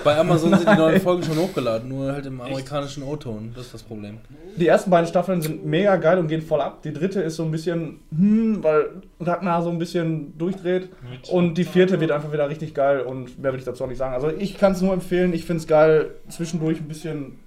Bei 0.03 0.17
Amazon 0.17 0.53
sind 0.55 0.69
die 0.69 0.75
neuen 0.77 1.01
Folgen 1.01 1.23
schon 1.23 1.37
hochgeladen, 1.37 1.89
nur 1.89 2.11
halt 2.11 2.25
im 2.25 2.39
amerikanischen 2.39 3.03
O-Ton. 3.03 3.51
Das 3.55 3.65
ist 3.65 3.73
das 3.73 3.83
Problem. 3.83 4.19
Die 4.55 4.67
ersten 4.67 4.89
beiden 4.89 5.07
Staffeln 5.07 5.41
sind 5.41 5.65
mega 5.65 5.95
geil 5.97 6.19
und 6.19 6.27
gehen 6.27 6.41
voll 6.41 6.61
ab. 6.61 6.81
Die 6.83 6.93
dritte 6.93 7.21
ist 7.21 7.35
so 7.35 7.43
ein 7.43 7.51
bisschen, 7.51 7.99
hm, 8.15 8.63
weil 8.63 9.01
Ragnar 9.19 9.61
so 9.61 9.69
ein 9.69 9.79
bisschen 9.79 10.37
durchdreht. 10.37 10.89
Und 11.29 11.57
die 11.57 11.63
vierte 11.63 11.99
wird 11.99 12.11
einfach 12.11 12.31
wieder 12.31 12.49
richtig 12.49 12.73
geil 12.73 13.01
und 13.01 13.39
mehr 13.39 13.51
will 13.51 13.59
ich 13.59 13.65
dazu 13.65 13.83
auch 13.83 13.87
nicht 13.87 13.97
sagen. 13.97 14.13
Also 14.13 14.29
ich 14.29 14.57
kann 14.57 14.73
es 14.73 14.81
nur 14.81 14.93
empfehlen, 14.93 15.33
ich 15.33 15.45
finde 15.45 15.61
es 15.61 15.67
geil, 15.67 16.11
zwischendurch 16.29 16.79
ein 16.79 16.87
bisschen, 16.87 17.39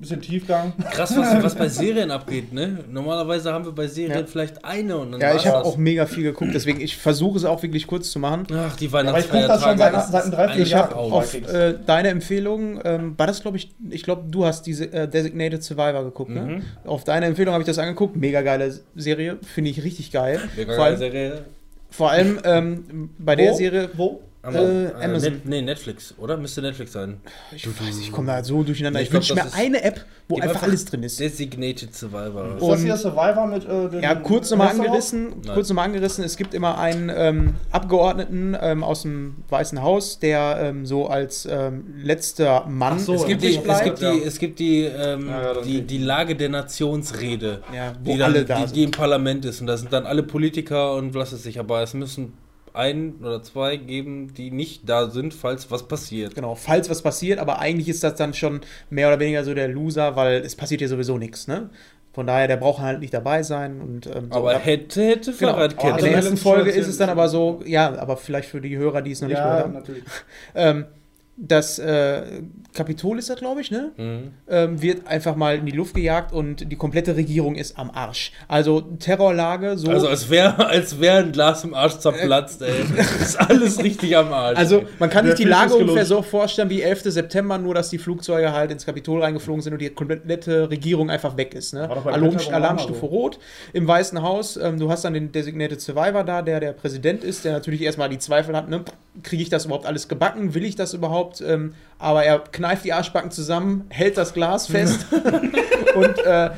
bisschen 0.00 0.20
Tiefgang. 0.20 0.72
Krass, 0.92 1.16
was, 1.16 1.42
was 1.42 1.54
bei 1.54 1.68
Serien 1.68 2.10
abgeht, 2.10 2.52
ne? 2.52 2.84
Normalerweise 2.90 3.52
haben 3.52 3.64
wir 3.64 3.72
bei 3.72 3.86
Serien 3.86 4.20
Ja. 4.20 4.26
vielleicht 4.26 4.64
eine 4.64 4.96
und 4.96 5.12
dann 5.12 5.20
Ja, 5.20 5.34
ich 5.34 5.46
habe 5.46 5.64
auch 5.64 5.76
mega 5.76 6.06
viel 6.06 6.22
geguckt, 6.24 6.50
deswegen 6.54 6.80
ich 6.80 6.96
versuche 6.96 7.36
es 7.38 7.44
auch 7.44 7.62
wirklich 7.62 7.86
kurz 7.86 8.10
zu 8.10 8.18
machen. 8.18 8.46
Ach, 8.52 8.76
die 8.76 8.86
Aber 8.92 9.18
ich 9.18 9.28
guck 9.30 9.40
das 9.46 9.62
schon 9.62 9.78
Weihnachtsfeiertage. 9.78 10.30
seit- 10.30 10.56
seit 10.58 10.68
Jahr. 10.68 10.90
Traum. 10.90 11.12
Auf 11.12 11.34
äh, 11.34 11.74
deine 11.86 12.08
Empfehlung, 12.08 12.80
ähm, 12.84 13.14
war 13.16 13.26
das 13.26 13.40
glaube 13.42 13.56
ich, 13.56 13.70
ich 13.90 14.02
glaube 14.02 14.24
du 14.30 14.44
hast 14.44 14.62
diese 14.66 14.92
äh, 14.92 15.08
Designated 15.08 15.62
Survivor 15.62 16.04
geguckt, 16.04 16.30
ne? 16.30 16.40
Mhm. 16.42 16.62
Auf 16.88 17.04
deine 17.04 17.26
Empfehlung 17.26 17.52
habe 17.54 17.62
ich 17.62 17.66
das 17.68 17.78
angeguckt, 17.78 18.16
mega 18.16 18.42
geile 18.42 18.72
Serie, 18.94 19.38
finde 19.42 19.70
ich 19.70 19.82
richtig 19.84 20.10
geil. 20.12 20.40
Mega 20.56 20.74
vor, 20.74 20.84
geile 20.84 20.86
allem, 20.96 20.98
Serie. 20.98 21.44
vor 21.90 22.10
allem 22.10 22.38
ähm, 22.44 23.10
bei 23.18 23.36
der 23.36 23.54
Serie, 23.54 23.90
Wo? 23.94 24.20
Äh, 24.54 25.04
Amazon. 25.04 25.32
Net, 25.34 25.46
nee, 25.46 25.62
Netflix, 25.62 26.14
oder? 26.18 26.36
Müsste 26.36 26.62
Netflix 26.62 26.92
sein. 26.92 27.20
Ich 27.54 27.66
weiß, 27.66 27.98
ich 28.00 28.12
komme 28.12 28.28
da 28.28 28.42
so 28.44 28.62
durcheinander. 28.62 29.00
Nee, 29.00 29.06
ich 29.06 29.12
wünsche 29.12 29.34
mir 29.34 29.52
eine 29.54 29.82
App, 29.82 30.04
wo 30.28 30.36
Gib 30.36 30.44
einfach 30.44 30.62
alles 30.62 30.84
drin 30.84 31.02
ist. 31.02 31.18
Designated 31.20 31.94
Survivor. 31.94 32.56
Ist 32.56 32.66
das 32.68 32.82
hier 32.82 32.96
Survivor 32.96 33.46
mit 33.46 33.64
äh, 33.64 33.88
den 33.88 34.02
Ja, 34.02 34.14
kurz 34.14 34.50
nochmal 34.50 34.68
angerissen, 34.68 35.28
Nein. 35.44 35.54
kurz 35.54 35.68
nochmal 35.68 35.86
angerissen, 35.86 36.24
es 36.24 36.36
gibt 36.36 36.54
immer 36.54 36.78
einen 36.78 37.10
ähm, 37.14 37.54
Abgeordneten 37.70 38.56
ähm, 38.60 38.84
aus 38.84 39.02
dem 39.02 39.36
Weißen 39.48 39.82
Haus, 39.82 40.18
der 40.18 40.58
ähm, 40.60 40.86
so 40.86 41.08
als 41.08 41.46
ähm, 41.50 41.94
letzter 42.02 42.66
Mann 42.66 42.98
so, 42.98 43.14
Es 43.14 43.26
gibt, 43.26 43.42
die, 43.42 43.56
es 43.56 43.82
gibt, 43.84 44.00
die, 44.00 44.04
ja. 44.04 44.14
es 44.14 44.38
gibt 44.38 44.58
die, 44.58 44.84
ähm, 44.84 45.28
Ja, 45.28 45.60
die, 45.62 45.82
die 45.82 45.98
Lage 45.98 46.36
der 46.36 46.48
Nationsrede, 46.48 47.62
Ja, 47.74 47.92
wo 48.02 48.12
die, 48.12 48.18
dann, 48.18 48.32
alle 48.32 48.44
da 48.44 48.56
die, 48.56 48.62
sind. 48.62 48.76
die 48.76 48.82
im 48.84 48.90
Parlament 48.90 49.44
ist. 49.44 49.60
Und 49.60 49.66
da 49.66 49.76
sind 49.76 49.92
dann 49.92 50.06
alle 50.06 50.22
Politiker 50.22 50.94
und 50.94 51.14
was 51.14 51.32
es 51.32 51.42
sich, 51.42 51.58
aber 51.58 51.82
es 51.82 51.94
müssen 51.94 52.32
ein 52.74 53.14
oder 53.20 53.42
zwei 53.42 53.76
geben, 53.76 54.34
die 54.34 54.50
nicht 54.50 54.88
da 54.88 55.10
sind, 55.10 55.34
falls 55.34 55.70
was 55.70 55.88
passiert. 55.88 56.34
Genau, 56.34 56.54
falls 56.54 56.88
was 56.90 57.02
passiert, 57.02 57.38
aber 57.38 57.58
eigentlich 57.58 57.88
ist 57.88 58.02
das 58.04 58.14
dann 58.16 58.34
schon 58.34 58.60
mehr 58.90 59.08
oder 59.08 59.20
weniger 59.20 59.44
so 59.44 59.54
der 59.54 59.68
Loser, 59.68 60.16
weil 60.16 60.42
es 60.42 60.56
passiert 60.56 60.80
ja 60.80 60.88
sowieso 60.88 61.18
nichts, 61.18 61.48
ne? 61.48 61.70
Von 62.12 62.26
daher, 62.26 62.48
der 62.48 62.56
braucht 62.56 62.80
halt 62.82 63.00
nicht 63.00 63.14
dabei 63.14 63.42
sein 63.44 63.80
und 63.80 64.06
ähm, 64.06 64.28
so. 64.32 64.38
Aber 64.38 64.52
Ja, 64.54 64.58
hätte, 64.58 65.04
hätte 65.06 65.32
genau. 65.32 65.52
Fahrradkette. 65.52 65.98
In 65.98 66.04
der 66.04 66.12
ersten 66.14 66.32
letzten 66.32 66.36
Folge 66.48 66.70
ist 66.70 66.88
es 66.88 66.96
dann 66.98 67.10
aber 67.10 67.28
so, 67.28 67.62
ja, 67.64 67.96
aber 67.96 68.16
vielleicht 68.16 68.48
für 68.48 68.60
die 68.60 68.76
Hörer, 68.76 69.02
die 69.02 69.12
es 69.12 69.20
noch 69.20 69.28
nicht 69.28 69.36
gehört 69.38 69.58
Ja, 69.58 69.64
haben. 69.64 69.72
natürlich. 69.74 70.02
Ähm, 70.54 70.86
das 71.36 71.78
äh, 71.78 72.42
Kapitol 72.74 73.18
ist 73.18 73.30
das, 73.30 73.38
glaube 73.38 73.60
ich, 73.60 73.70
ne? 73.70 73.92
Mhm. 73.96 74.32
ähm, 74.48 74.82
wird 74.82 75.06
einfach 75.06 75.34
mal 75.36 75.56
in 75.56 75.66
die 75.66 75.72
Luft 75.72 75.94
gejagt 75.94 76.32
und 76.32 76.70
die 76.70 76.76
komplette 76.76 77.16
Regierung 77.16 77.54
ist 77.54 77.78
am 77.78 77.90
Arsch. 77.90 78.30
Also 78.46 78.80
Terrorlage, 78.80 79.76
so. 79.78 79.90
Also 79.90 80.06
als 80.08 80.30
wäre 80.30 80.66
als 80.66 81.00
wär 81.00 81.16
ein 81.16 81.32
Glas 81.32 81.64
im 81.64 81.74
Arsch 81.74 81.98
zerplatzt, 81.98 82.62
ey. 82.62 82.84
ist 83.20 83.40
alles 83.40 83.82
richtig 83.82 84.16
am 84.16 84.32
Arsch. 84.32 84.58
Also 84.58 84.84
man 84.98 85.08
kann 85.10 85.26
sich 85.26 85.36
die 85.36 85.44
Lage 85.44 85.74
ungefähr 85.74 86.04
so 86.04 86.22
vorstellen 86.22 86.70
wie 86.70 86.82
11. 86.82 87.02
September, 87.04 87.58
nur 87.58 87.74
dass 87.74 87.90
die 87.90 87.98
Flugzeuge 87.98 88.52
halt 88.52 88.70
ins 88.70 88.84
Kapitol 88.84 89.22
reingeflogen 89.22 89.62
sind 89.62 89.72
und 89.72 89.80
die 89.80 89.90
komplette 89.90 90.70
Regierung 90.70 91.10
einfach 91.10 91.36
weg 91.36 91.54
ist. 91.54 91.74
Ne? 91.74 91.88
Alarm, 91.88 92.36
Alarmstufe 92.52 93.00
so. 93.00 93.06
Rot 93.06 93.38
im 93.72 93.88
Weißen 93.88 94.22
Haus. 94.22 94.56
Ähm, 94.56 94.78
du 94.78 94.90
hast 94.90 95.04
dann 95.04 95.14
den 95.14 95.32
Designated 95.32 95.80
Survivor 95.80 96.22
da, 96.22 96.42
der 96.42 96.60
der 96.60 96.72
Präsident 96.72 97.24
ist, 97.24 97.44
der 97.44 97.52
natürlich 97.52 97.82
erstmal 97.82 98.08
die 98.08 98.18
Zweifel 98.18 98.54
hat, 98.54 98.68
ne? 98.68 98.84
kriege 99.22 99.42
ich 99.42 99.48
das 99.48 99.64
überhaupt 99.64 99.86
alles 99.86 100.08
gebacken? 100.08 100.54
Will 100.54 100.64
ich 100.64 100.76
das 100.76 100.94
überhaupt? 100.94 101.40
Ähm, 101.40 101.74
aber 101.98 102.24
er 102.24 102.38
kneift 102.58 102.84
die 102.84 102.92
Arschbacken 102.92 103.30
zusammen, 103.30 103.84
hält 103.88 104.18
das 104.18 104.34
Glas 104.34 104.66
fest 104.66 105.06
und 105.94 106.18
äh, 106.26 106.50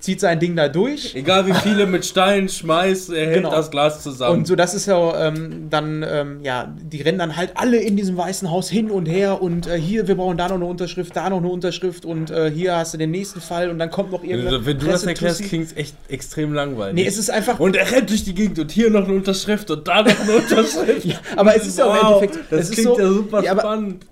zieht 0.00 0.20
sein 0.20 0.38
Ding 0.38 0.54
da 0.54 0.68
durch. 0.68 1.16
Egal 1.16 1.48
wie 1.48 1.52
viele 1.54 1.84
mit 1.86 2.06
Steinen 2.06 2.48
schmeißt, 2.48 3.10
er 3.10 3.26
hält 3.26 3.34
Genau. 3.38 3.50
das 3.50 3.68
Glas 3.72 4.00
zusammen. 4.00 4.38
Und 4.38 4.46
so, 4.46 4.54
das 4.54 4.72
ist 4.72 4.86
ja 4.86 5.26
ähm, 5.26 5.66
dann, 5.70 6.06
ähm, 6.08 6.38
ja, 6.44 6.72
die 6.80 7.02
rennen 7.02 7.18
dann 7.18 7.36
halt 7.36 7.50
alle 7.56 7.78
in 7.78 7.96
diesem 7.96 8.16
Weißen 8.16 8.48
Haus 8.48 8.70
hin 8.70 8.92
und 8.92 9.06
her 9.06 9.42
und 9.42 9.66
äh, 9.66 9.76
hier, 9.76 10.06
wir 10.06 10.14
brauchen 10.14 10.36
da 10.36 10.46
noch 10.46 10.54
eine 10.54 10.66
Unterschrift, 10.66 11.16
da 11.16 11.28
noch 11.28 11.38
eine 11.38 11.48
Unterschrift 11.48 12.04
und 12.04 12.30
äh, 12.30 12.48
hier 12.48 12.76
hast 12.76 12.94
du 12.94 12.98
den 12.98 13.10
nächsten 13.10 13.40
Fall 13.40 13.70
und 13.70 13.80
dann 13.80 13.90
kommt 13.90 14.12
noch 14.12 14.22
irgendwas. 14.22 14.52
Also, 14.52 14.66
Wenn 14.66 14.78
du 14.78 14.86
das 14.86 15.02
erklärst, 15.02 15.42
klingt 15.42 15.66
es 15.66 15.76
echt 15.76 15.96
extrem 16.08 16.54
langweilig. 16.54 16.94
Nee, 16.94 17.06
es 17.06 17.18
ist 17.18 17.30
einfach. 17.30 17.58
und 17.58 17.74
er 17.74 17.90
rennt 17.90 18.08
durch 18.10 18.22
die 18.22 18.34
Gegend 18.34 18.56
und 18.60 18.70
hier 18.70 18.90
noch 18.90 19.02
eine 19.04 19.14
Unterschrift 19.16 19.68
und 19.72 19.88
da 19.88 20.02
noch 20.04 20.20
eine 20.20 20.32
Unterschrift. 20.36 21.06
ja, 21.06 21.16
aber 21.34 21.56
es 21.56 21.66
ist 21.66 21.76
ja 21.76 21.86
im 21.92 22.06
Endeffekt. 22.06 22.38
Das 22.52 22.70
klingt 22.70 22.86
so, 22.88 23.00
ja 23.00 23.08
super 23.08 23.42
ja, 23.42 23.58
spannend. 23.58 24.06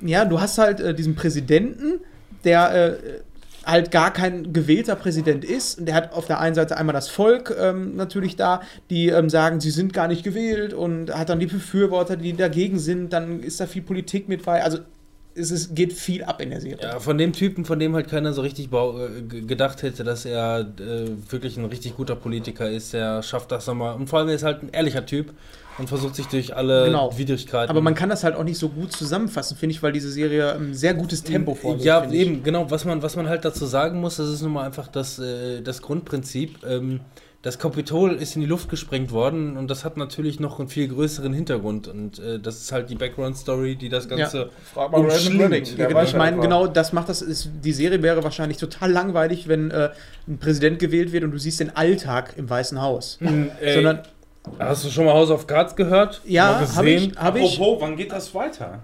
Ja, 0.00 0.24
du 0.24 0.40
hast 0.40 0.58
halt 0.58 0.80
äh, 0.80 0.94
diesen 0.94 1.14
Präsidenten, 1.14 2.00
der 2.44 2.74
äh, 2.74 2.96
halt 3.64 3.90
gar 3.90 4.12
kein 4.12 4.52
gewählter 4.52 4.96
Präsident 4.96 5.44
ist. 5.44 5.78
Und 5.78 5.86
der 5.86 5.94
hat 5.94 6.12
auf 6.12 6.26
der 6.26 6.40
einen 6.40 6.54
Seite 6.54 6.76
einmal 6.76 6.94
das 6.94 7.08
Volk 7.08 7.54
ähm, 7.58 7.96
natürlich 7.96 8.36
da, 8.36 8.62
die 8.88 9.08
ähm, 9.08 9.28
sagen, 9.28 9.60
sie 9.60 9.70
sind 9.70 9.92
gar 9.92 10.08
nicht 10.08 10.24
gewählt 10.24 10.72
und 10.72 11.14
hat 11.14 11.28
dann 11.28 11.40
die 11.40 11.46
Befürworter, 11.46 12.16
die 12.16 12.32
dagegen 12.32 12.78
sind. 12.78 13.12
Dann 13.12 13.40
ist 13.40 13.60
da 13.60 13.66
viel 13.66 13.82
Politik 13.82 14.28
mit 14.28 14.44
bei. 14.44 14.62
Also 14.62 14.78
es 15.34 15.50
ist, 15.50 15.74
geht 15.74 15.92
viel 15.92 16.24
ab 16.24 16.40
in 16.40 16.50
der 16.50 16.60
Serie. 16.60 16.78
Ja, 16.82 16.98
von 16.98 17.16
dem 17.16 17.32
Typen, 17.32 17.64
von 17.64 17.78
dem 17.78 17.94
halt 17.94 18.08
keiner 18.08 18.32
so 18.32 18.42
richtig 18.42 18.68
äh, 18.72 19.22
gedacht 19.22 19.82
hätte, 19.82 20.04
dass 20.04 20.24
er 20.24 20.60
äh, 20.60 21.08
wirklich 21.30 21.56
ein 21.56 21.64
richtig 21.66 21.96
guter 21.96 22.16
Politiker 22.16 22.68
ist. 22.68 22.92
Der 22.92 23.22
schafft 23.22 23.52
das 23.52 23.66
nochmal. 23.66 23.94
Und 23.94 24.08
vor 24.08 24.18
allem 24.18 24.28
er 24.28 24.34
ist 24.34 24.42
halt 24.42 24.62
ein 24.62 24.70
ehrlicher 24.70 25.06
Typ 25.06 25.32
und 25.80 25.88
versucht 25.88 26.14
sich 26.14 26.26
durch 26.26 26.54
alle 26.54 26.84
Genau. 26.86 27.16
Widrigkeiten. 27.16 27.70
Aber 27.70 27.80
man 27.80 27.94
kann 27.94 28.08
das 28.08 28.22
halt 28.22 28.36
auch 28.36 28.44
nicht 28.44 28.58
so 28.58 28.68
gut 28.68 28.92
zusammenfassen, 28.92 29.56
finde 29.56 29.74
ich, 29.74 29.82
weil 29.82 29.92
diese 29.92 30.10
Serie 30.10 30.54
ein 30.54 30.74
sehr 30.74 30.94
gutes 30.94 31.24
Tempo 31.24 31.54
vorlegt. 31.54 31.84
Ja, 31.84 32.02
finde 32.02 32.16
ich. 32.16 32.26
eben, 32.26 32.42
genau. 32.42 32.70
Was 32.70 32.84
man, 32.84 33.02
was 33.02 33.16
man 33.16 33.28
halt 33.28 33.44
dazu 33.44 33.66
sagen 33.66 34.00
muss, 34.00 34.16
das 34.16 34.28
ist 34.28 34.42
nun 34.42 34.52
mal 34.52 34.64
einfach 34.66 34.86
das, 34.88 35.18
äh, 35.18 35.62
das 35.62 35.82
Grundprinzip. 35.82 36.58
Ähm, 36.64 37.00
das 37.42 37.58
Kapitol 37.58 38.16
ist 38.16 38.34
in 38.36 38.42
die 38.42 38.46
Luft 38.46 38.68
gesprengt 38.68 39.12
worden 39.12 39.56
und 39.56 39.70
das 39.70 39.82
hat 39.86 39.96
natürlich 39.96 40.40
noch 40.40 40.58
einen 40.58 40.68
viel 40.68 40.88
größeren 40.88 41.32
Hintergrund. 41.32 41.88
Und 41.88 42.18
äh, 42.18 42.38
das 42.38 42.60
ist 42.60 42.70
halt 42.70 42.90
die 42.90 42.96
Background-Story, 42.96 43.76
die 43.76 43.88
das 43.88 44.10
Ganze. 44.10 44.50
Frag 44.74 44.92
mal 44.92 44.98
Umschlingt. 45.00 45.78
Ja, 45.78 45.86
genau, 45.86 46.02
ich 46.02 46.12
ja 46.12 46.18
meine, 46.18 46.38
genau 46.38 46.66
das 46.66 46.92
macht 46.92 47.08
das. 47.08 47.22
Ist, 47.22 47.48
die 47.64 47.72
Serie 47.72 48.02
wäre 48.02 48.22
wahrscheinlich 48.22 48.58
total 48.58 48.92
langweilig, 48.92 49.48
wenn 49.48 49.70
äh, 49.70 49.88
ein 50.28 50.36
Präsident 50.36 50.80
gewählt 50.80 51.12
wird 51.12 51.24
und 51.24 51.30
du 51.30 51.38
siehst 51.38 51.60
den 51.60 51.74
Alltag 51.74 52.34
im 52.36 52.50
Weißen 52.50 52.82
Haus. 52.82 53.18
Ey, 53.22 53.72
Sondern, 53.72 54.00
hast 54.58 54.84
du 54.84 54.90
schon 54.90 55.04
mal 55.04 55.14
House 55.14 55.30
of 55.30 55.46
Cards 55.46 55.76
gehört? 55.76 56.20
Ja, 56.24 56.60
habe 56.74 56.90
ich, 56.90 56.96
gesehen? 56.96 57.16
hab 57.16 57.36
ich. 57.36 57.58
Apropos, 57.58 57.80
wann 57.80 57.96
geht 57.96 58.12
das 58.12 58.34
weiter? 58.34 58.80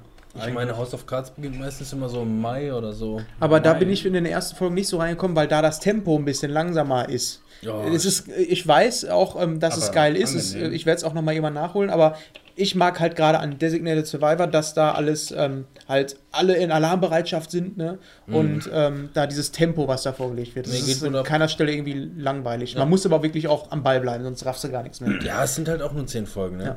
Ich 0.46 0.52
meine, 0.52 0.76
House 0.76 0.92
of 0.92 1.06
Cards 1.06 1.30
beginnt 1.30 1.58
meistens 1.58 1.92
immer 1.92 2.08
so 2.08 2.22
im 2.22 2.40
Mai 2.40 2.72
oder 2.72 2.92
so. 2.92 3.22
Aber 3.40 3.58
da 3.58 3.70
Nein. 3.70 3.80
bin 3.80 3.90
ich 3.90 4.04
in 4.04 4.12
den 4.12 4.26
ersten 4.26 4.56
Folgen 4.56 4.74
nicht 4.74 4.88
so 4.88 4.98
reingekommen, 4.98 5.34
weil 5.34 5.48
da 5.48 5.62
das 5.62 5.80
Tempo 5.80 6.16
ein 6.16 6.24
bisschen 6.24 6.50
langsamer 6.50 7.08
ist. 7.08 7.42
Ja, 7.62 7.84
es 7.86 8.04
ist 8.04 8.28
ich 8.28 8.66
weiß 8.66 9.06
auch, 9.06 9.40
ähm, 9.40 9.60
dass 9.60 9.78
es 9.78 9.92
geil 9.92 10.14
ist. 10.14 10.54
Angenehm. 10.54 10.74
ich 10.74 10.84
werde 10.84 10.98
es 10.98 11.04
auch 11.04 11.14
nochmal 11.14 11.34
jemand 11.34 11.54
nachholen, 11.54 11.88
aber 11.88 12.16
ich 12.56 12.74
mag 12.74 12.98
halt 13.00 13.16
gerade 13.16 13.38
an 13.38 13.58
Designated 13.58 14.06
Survivor, 14.06 14.46
dass 14.46 14.72
da 14.72 14.92
alles 14.92 15.30
ähm, 15.30 15.66
halt 15.86 16.16
alle 16.32 16.56
in 16.56 16.72
Alarmbereitschaft 16.72 17.50
sind, 17.50 17.76
ne? 17.76 17.98
Und 18.26 18.68
ähm, 18.72 19.10
da 19.12 19.26
dieses 19.26 19.52
Tempo, 19.52 19.86
was 19.86 20.02
da 20.02 20.12
vorgelegt 20.14 20.56
wird. 20.56 20.66
Das 20.66 20.72
Nee, 20.72 20.80
geht 20.80 20.96
ist 20.96 21.04
an 21.04 21.22
keiner 21.22 21.48
Stelle 21.48 21.70
irgendwie 21.70 22.10
langweilig. 22.16 22.72
Ja. 22.72 22.80
Man 22.80 22.88
muss 22.88 23.04
aber 23.04 23.22
wirklich 23.22 23.46
auch 23.46 23.70
am 23.70 23.82
Ball 23.82 24.00
bleiben, 24.00 24.24
sonst 24.24 24.44
raffst 24.46 24.64
du 24.64 24.70
gar 24.70 24.82
nichts 24.82 25.00
mehr. 25.00 25.22
Ja, 25.22 25.44
es 25.44 25.54
sind 25.54 25.68
halt 25.68 25.82
auch 25.82 25.92
nur 25.92 26.06
zehn 26.06 26.26
Folgen, 26.26 26.56
ne? 26.56 26.64
Ja. 26.64 26.76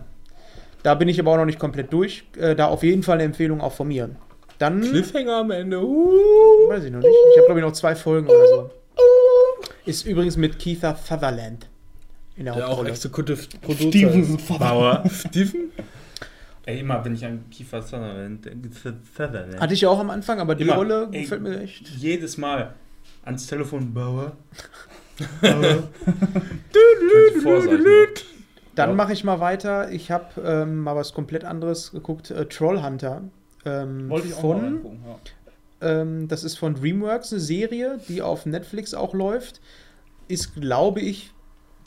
Da 0.84 0.96
bin 0.96 1.08
ich 1.08 1.20
aber 1.20 1.32
auch 1.32 1.38
noch 1.38 1.46
nicht 1.46 1.60
komplett 1.60 1.92
durch. 1.94 2.26
Äh, 2.38 2.56
da 2.56 2.68
auf 2.68 2.84
jeden 2.84 3.04
Fall 3.04 3.16
eine 3.16 3.24
Empfehlung 3.24 3.62
auch 3.62 3.74
von 3.74 3.88
mir. 3.88 4.10
Dann. 4.58 4.82
Cliffhanger 4.82 5.38
am 5.38 5.52
Ende. 5.52 5.82
Uh. 5.82 6.70
Weiß 6.70 6.84
ich 6.84 6.92
noch 6.92 7.00
nicht. 7.00 7.10
Ich 7.32 7.38
habe, 7.38 7.46
glaube 7.46 7.62
ich, 7.62 7.66
noch 7.66 7.74
zwei 7.74 7.96
Folgen 7.96 8.28
oder 8.28 8.48
so. 8.48 8.70
Ist 9.86 10.06
übrigens 10.06 10.36
mit 10.36 10.62
Keitha 10.62 10.96
Sutherland 10.96 11.69
in 12.40 12.46
der, 12.46 12.56
Der 12.56 12.70
auch. 12.70 12.84
Executive 12.86 13.38
Producer 13.62 14.14
ist. 14.16 14.48
Bauer. 14.60 15.04
Steven? 15.12 15.72
Ey, 16.66 16.80
immer 16.80 17.04
wenn 17.04 17.14
ich 17.16 17.26
an 17.26 17.50
Kiefer 17.50 17.82
Sutherland 17.82 18.46
denke, 18.46 18.70
Sutherland. 19.16 19.60
Hatte 19.60 19.74
ich 19.74 19.82
ja 19.82 19.90
auch 19.90 20.00
am 20.00 20.10
Anfang, 20.10 20.40
aber 20.40 20.56
die 20.56 20.64
Immer. 20.64 20.76
Rolle 20.76 21.10
Ey. 21.12 21.22
gefällt 21.22 21.42
mir 21.42 21.60
echt. 21.62 21.88
Jedes 21.90 22.38
Mal 22.38 22.74
ans 23.24 23.48
Telefon 23.48 23.94
Bauer. 23.94 24.36
Dann 28.76 28.90
Ja. 28.90 28.96
mache 28.96 29.14
ich 29.14 29.24
mal 29.24 29.40
weiter. 29.40 29.92
Ich 29.92 30.12
habe 30.12 30.42
ähm, 30.44 30.80
mal 30.82 30.96
was 30.96 31.14
komplett 31.14 31.44
anderes 31.44 31.92
geguckt. 31.92 32.32
Äh, 32.32 32.46
Trollhunter. 32.46 33.24
Ähm, 33.66 34.10
Wollte 34.10 34.28
ich 34.28 34.36
auch 34.36 34.44
mal 34.44 34.54
von, 34.54 34.64
reingucken, 34.64 35.00
ja. 35.06 35.20
ähm, 36.02 36.28
das 36.30 36.44
ist 36.46 36.58
von 36.58 36.76
DreamWorks, 36.76 37.34
eine 37.34 37.42
Serie, 37.42 38.00
die 38.08 38.22
auf 38.22 38.46
Netflix 38.46 38.94
auch 38.94 39.14
läuft. 39.14 39.60
Ist, 40.30 40.56
glaube 40.56 41.02
ich, 41.02 41.32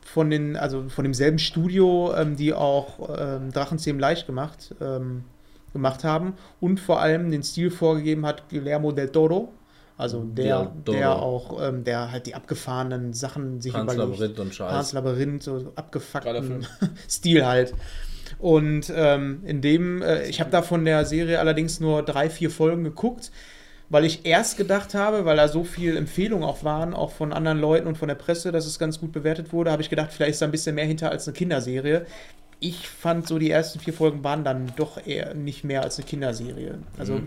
von 0.05 0.31
den, 0.31 0.57
also 0.57 0.89
von 0.89 1.05
demselben 1.05 1.39
Studio, 1.39 2.15
ähm, 2.17 2.37
die 2.37 2.53
auch 2.53 3.09
ähm, 3.17 3.53
Drachenzähmen 3.53 4.01
leicht 4.01 4.27
gemacht, 4.27 4.75
ähm, 4.81 5.25
gemacht 5.73 6.05
haben 6.05 6.35
und 6.61 6.81
vor 6.81 7.01
allem 7.01 7.31
den 7.31 7.43
Stil 7.43 7.71
vorgegeben 7.71 8.27
hat 8.27 8.49
Guillermo 8.51 8.93
del 8.93 9.09
Toro. 9.09 9.53
Also 9.97 10.25
der, 10.25 10.73
Toro. 10.85 10.97
der 10.97 11.13
auch, 11.17 11.63
ähm, 11.63 11.85
der 11.85 12.11
halt 12.11 12.27
die 12.27 12.35
abgefahrenen 12.35 13.13
Sachen 13.13 13.61
sich 13.61 13.75
Hans 13.75 13.95
überlegt. 13.95 14.19
Labyrinth 14.19 14.39
und 14.39 14.47
Hans 14.47 14.57
Scheiß. 14.57 14.93
Labyrinth, 14.95 15.43
so 15.43 15.73
abgefuckten. 15.77 16.67
Stil 17.09 17.47
halt. 17.47 17.75
Und 18.39 18.93
ähm, 18.95 19.43
in 19.45 19.61
dem, 19.61 20.03
äh, 20.03 20.27
ich 20.27 20.41
habe 20.41 20.51
da 20.51 20.63
von 20.63 20.85
der 20.85 21.05
Serie 21.05 21.39
allerdings 21.39 21.79
nur 21.79 22.03
drei, 22.03 22.29
vier 22.29 22.51
Folgen 22.51 22.83
geguckt, 22.83 23.31
weil 23.93 24.07
ich 24.07 24.25
erst 24.25 24.57
gedacht 24.57 24.95
habe, 24.95 25.27
weil 25.27 25.37
da 25.37 25.49
so 25.49 25.65
viel 25.65 25.99
Empfehlungen 25.99 26.49
auch 26.49 26.65
waren, 26.65 26.95
auch 26.95 27.13
von 27.13 27.31
anderen 27.31 27.61
Leuten 27.61 27.87
und 27.87 27.99
von 27.99 28.09
der 28.09 28.15
Presse, 28.15 28.51
dass 28.51 28.65
es 28.65 28.79
ganz 28.79 28.99
gut 28.99 29.13
bewertet 29.13 29.53
wurde, 29.53 29.71
habe 29.71 29.83
ich 29.83 29.91
gedacht, 29.91 30.13
vielleicht 30.13 30.33
ist 30.33 30.41
da 30.41 30.47
ein 30.47 30.51
bisschen 30.51 30.75
mehr 30.75 30.87
hinter 30.87 31.11
als 31.11 31.29
eine 31.29 31.37
Kinderserie. 31.37 32.07
Ich 32.59 32.89
fand 32.89 33.29
so, 33.29 33.39
die 33.39 33.51
ersten 33.51 33.81
vier 33.81 33.93
Folgen 33.93 34.25
waren 34.25 34.45
dann 34.45 34.73
doch 34.77 35.07
eher 35.07 35.35
nicht 35.35 35.63
mehr 35.63 35.83
als 35.83 35.99
eine 35.99 36.07
Kinderserie. 36.07 36.79
Also 36.99 37.21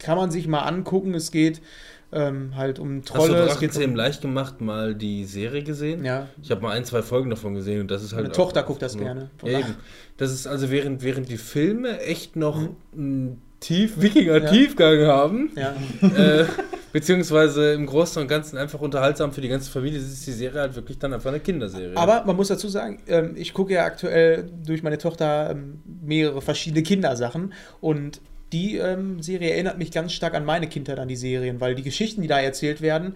kann 0.00 0.18
man 0.18 0.32
sich 0.32 0.48
mal 0.48 0.62
angucken, 0.62 1.14
es 1.14 1.30
geht 1.30 1.62
ähm, 2.10 2.56
halt 2.56 2.80
um 2.80 3.02
Hast 3.02 3.10
du 3.10 3.14
Trolle. 3.14 3.34
es 3.42 3.60
geht 3.60 3.70
Drachenzähmen 3.70 3.90
um, 3.90 3.96
leicht 3.96 4.20
gemacht 4.20 4.60
mal 4.60 4.96
die 4.96 5.26
Serie 5.26 5.62
gesehen? 5.62 6.04
ja, 6.04 6.26
Ich 6.42 6.50
habe 6.50 6.60
mal 6.60 6.72
ein, 6.72 6.86
zwei 6.86 7.02
Folgen 7.02 7.30
davon 7.30 7.54
gesehen 7.54 7.82
und 7.82 7.90
das 7.90 8.02
ist 8.02 8.14
halt. 8.14 8.24
Meine 8.24 8.34
Tochter 8.34 8.64
guckt 8.64 8.82
das 8.82 8.96
gerne. 8.98 9.30
Von 9.38 9.48
Ja, 9.48 9.60
eben. 9.60 9.76
Das 10.16 10.32
ist 10.32 10.48
also 10.48 10.70
während, 10.72 11.04
während 11.04 11.28
die 11.28 11.36
Filme 11.36 12.00
echt 12.00 12.34
noch 12.34 12.68
einen 12.96 13.42
tief, 13.60 14.00
Wikinger-Tiefgang 14.00 15.06
haben, 15.06 15.50
ja. 15.56 15.74
äh, 16.02 16.46
Beziehungsweise 16.92 17.74
im 17.74 17.86
Großen 17.86 18.20
und 18.22 18.28
Ganzen 18.28 18.56
einfach 18.56 18.80
unterhaltsam 18.80 19.32
für 19.32 19.40
die 19.40 19.48
ganze 19.48 19.70
Familie. 19.70 19.98
Ist 19.98 20.26
die 20.26 20.32
Serie 20.32 20.60
halt 20.60 20.74
wirklich 20.74 20.98
dann 20.98 21.12
einfach 21.12 21.30
eine 21.30 21.40
Kinderserie. 21.40 21.96
Aber 21.96 22.24
man 22.24 22.34
muss 22.34 22.48
dazu 22.48 22.68
sagen, 22.68 23.02
ähm, 23.06 23.34
ich 23.36 23.52
gucke 23.52 23.74
ja 23.74 23.84
aktuell 23.84 24.50
durch 24.64 24.82
meine 24.82 24.98
Tochter 24.98 25.50
ähm, 25.50 25.82
mehrere 26.02 26.40
verschiedene 26.40 26.82
Kindersachen 26.82 27.52
und 27.80 28.20
die 28.52 28.78
ähm, 28.78 29.20
Serie 29.20 29.50
erinnert 29.50 29.76
mich 29.76 29.92
ganz 29.92 30.12
stark 30.12 30.34
an 30.34 30.46
meine 30.46 30.68
Kindheit, 30.68 30.98
an 30.98 31.08
die 31.08 31.16
Serien, 31.16 31.60
weil 31.60 31.74
die 31.74 31.82
Geschichten, 31.82 32.22
die 32.22 32.28
da 32.28 32.40
erzählt 32.40 32.80
werden, 32.80 33.14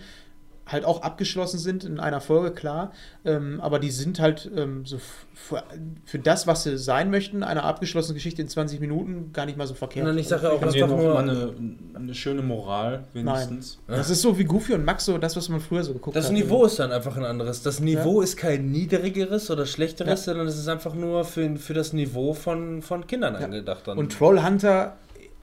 halt 0.64 0.84
auch 0.84 1.02
abgeschlossen 1.02 1.59
sind 1.59 1.82
in 1.84 1.98
einer 1.98 2.20
Folge, 2.20 2.52
klar. 2.52 2.93
Ähm, 3.24 3.60
aber 3.60 3.78
die 3.80 3.90
sind 3.90 4.20
halt 4.20 4.48
ähm, 4.56 4.86
so 4.86 4.97
f- 4.97 5.26
für, 5.34 5.62
für 6.05 6.18
das, 6.20 6.47
was 6.47 6.62
sie 6.62 6.78
sein 6.78 7.10
möchten, 7.10 7.43
eine 7.43 7.64
abgeschlossene 7.64 8.14
Geschichte 8.14 8.43
in 8.43 8.48
20 8.48 8.78
Minuten 8.80 9.32
gar 9.32 9.44
nicht 9.44 9.59
mal 9.59 9.66
so 9.66 9.74
verkehrt. 9.74 10.06
Nein, 10.06 10.18
ich 10.18 10.28
sage 10.28 10.44
ja 10.44 10.51
auch 10.51 10.60
noch 10.60 10.74
nur. 10.89 11.14
mal 11.14 11.28
eine, 11.28 11.52
eine 11.94 12.14
schöne 12.14 12.43
Moral, 12.43 13.05
Nein. 13.12 13.26
wenigstens? 13.26 13.78
Das 13.89 14.09
ist 14.09 14.22
so 14.22 14.39
wie 14.39 14.44
Goofy 14.44 14.74
und 14.74 14.84
Max, 14.84 15.05
so 15.05 15.18
das, 15.18 15.36
was 15.36 15.48
man 15.48 15.60
früher 15.60 15.82
so 15.82 15.93
geguckt 15.94 16.14
Das 16.16 16.26
hat. 16.26 16.32
Niveau 16.32 16.64
ist 16.64 16.78
dann 16.78 16.93
einfach 16.93 17.16
ein 17.16 17.24
anderes. 17.24 17.62
Das 17.62 17.80
Niveau 17.80 18.20
ist 18.22 18.36
kein 18.36 18.70
niedrigeres 18.70 19.51
oder 19.51 19.66
schlechteres, 19.66 20.26
Ja. 20.26 20.32
sondern 20.32 20.47
es 20.47 20.56
ist 20.56 20.68
einfach 20.68 20.94
nur 20.94 21.24
für, 21.24 21.56
für 21.56 21.74
das 21.74 21.93
Niveau 21.93 22.34
von, 22.34 22.82
von 22.82 23.06
Kindern 23.09 23.34
angedacht. 23.36 23.82
Dann. 23.89 23.98
Und 23.98 24.12
Trollhunter 24.12 24.97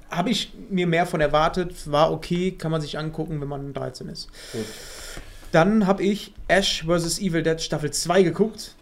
habe 0.09 0.31
ich 0.31 0.53
mir 0.71 0.87
mehr 0.87 1.05
von 1.05 1.21
erwartet, 1.21 1.91
war 1.91 2.11
okay, 2.11 2.51
kann 2.53 2.71
man 2.71 2.81
sich 2.81 2.97
angucken, 2.97 3.39
wenn 3.41 3.47
man 3.47 3.73
13 3.73 4.09
ist. 4.09 4.27
Gut. 4.53 4.65
Dann 5.51 5.87
habe 5.87 6.03
ich 6.03 6.33
Ash 6.47 6.85
vs. 6.85 7.19
Evil 7.19 7.43
Dead 7.43 7.59
Staffel 7.61 7.91
2 7.91 8.23
geguckt. 8.23 8.75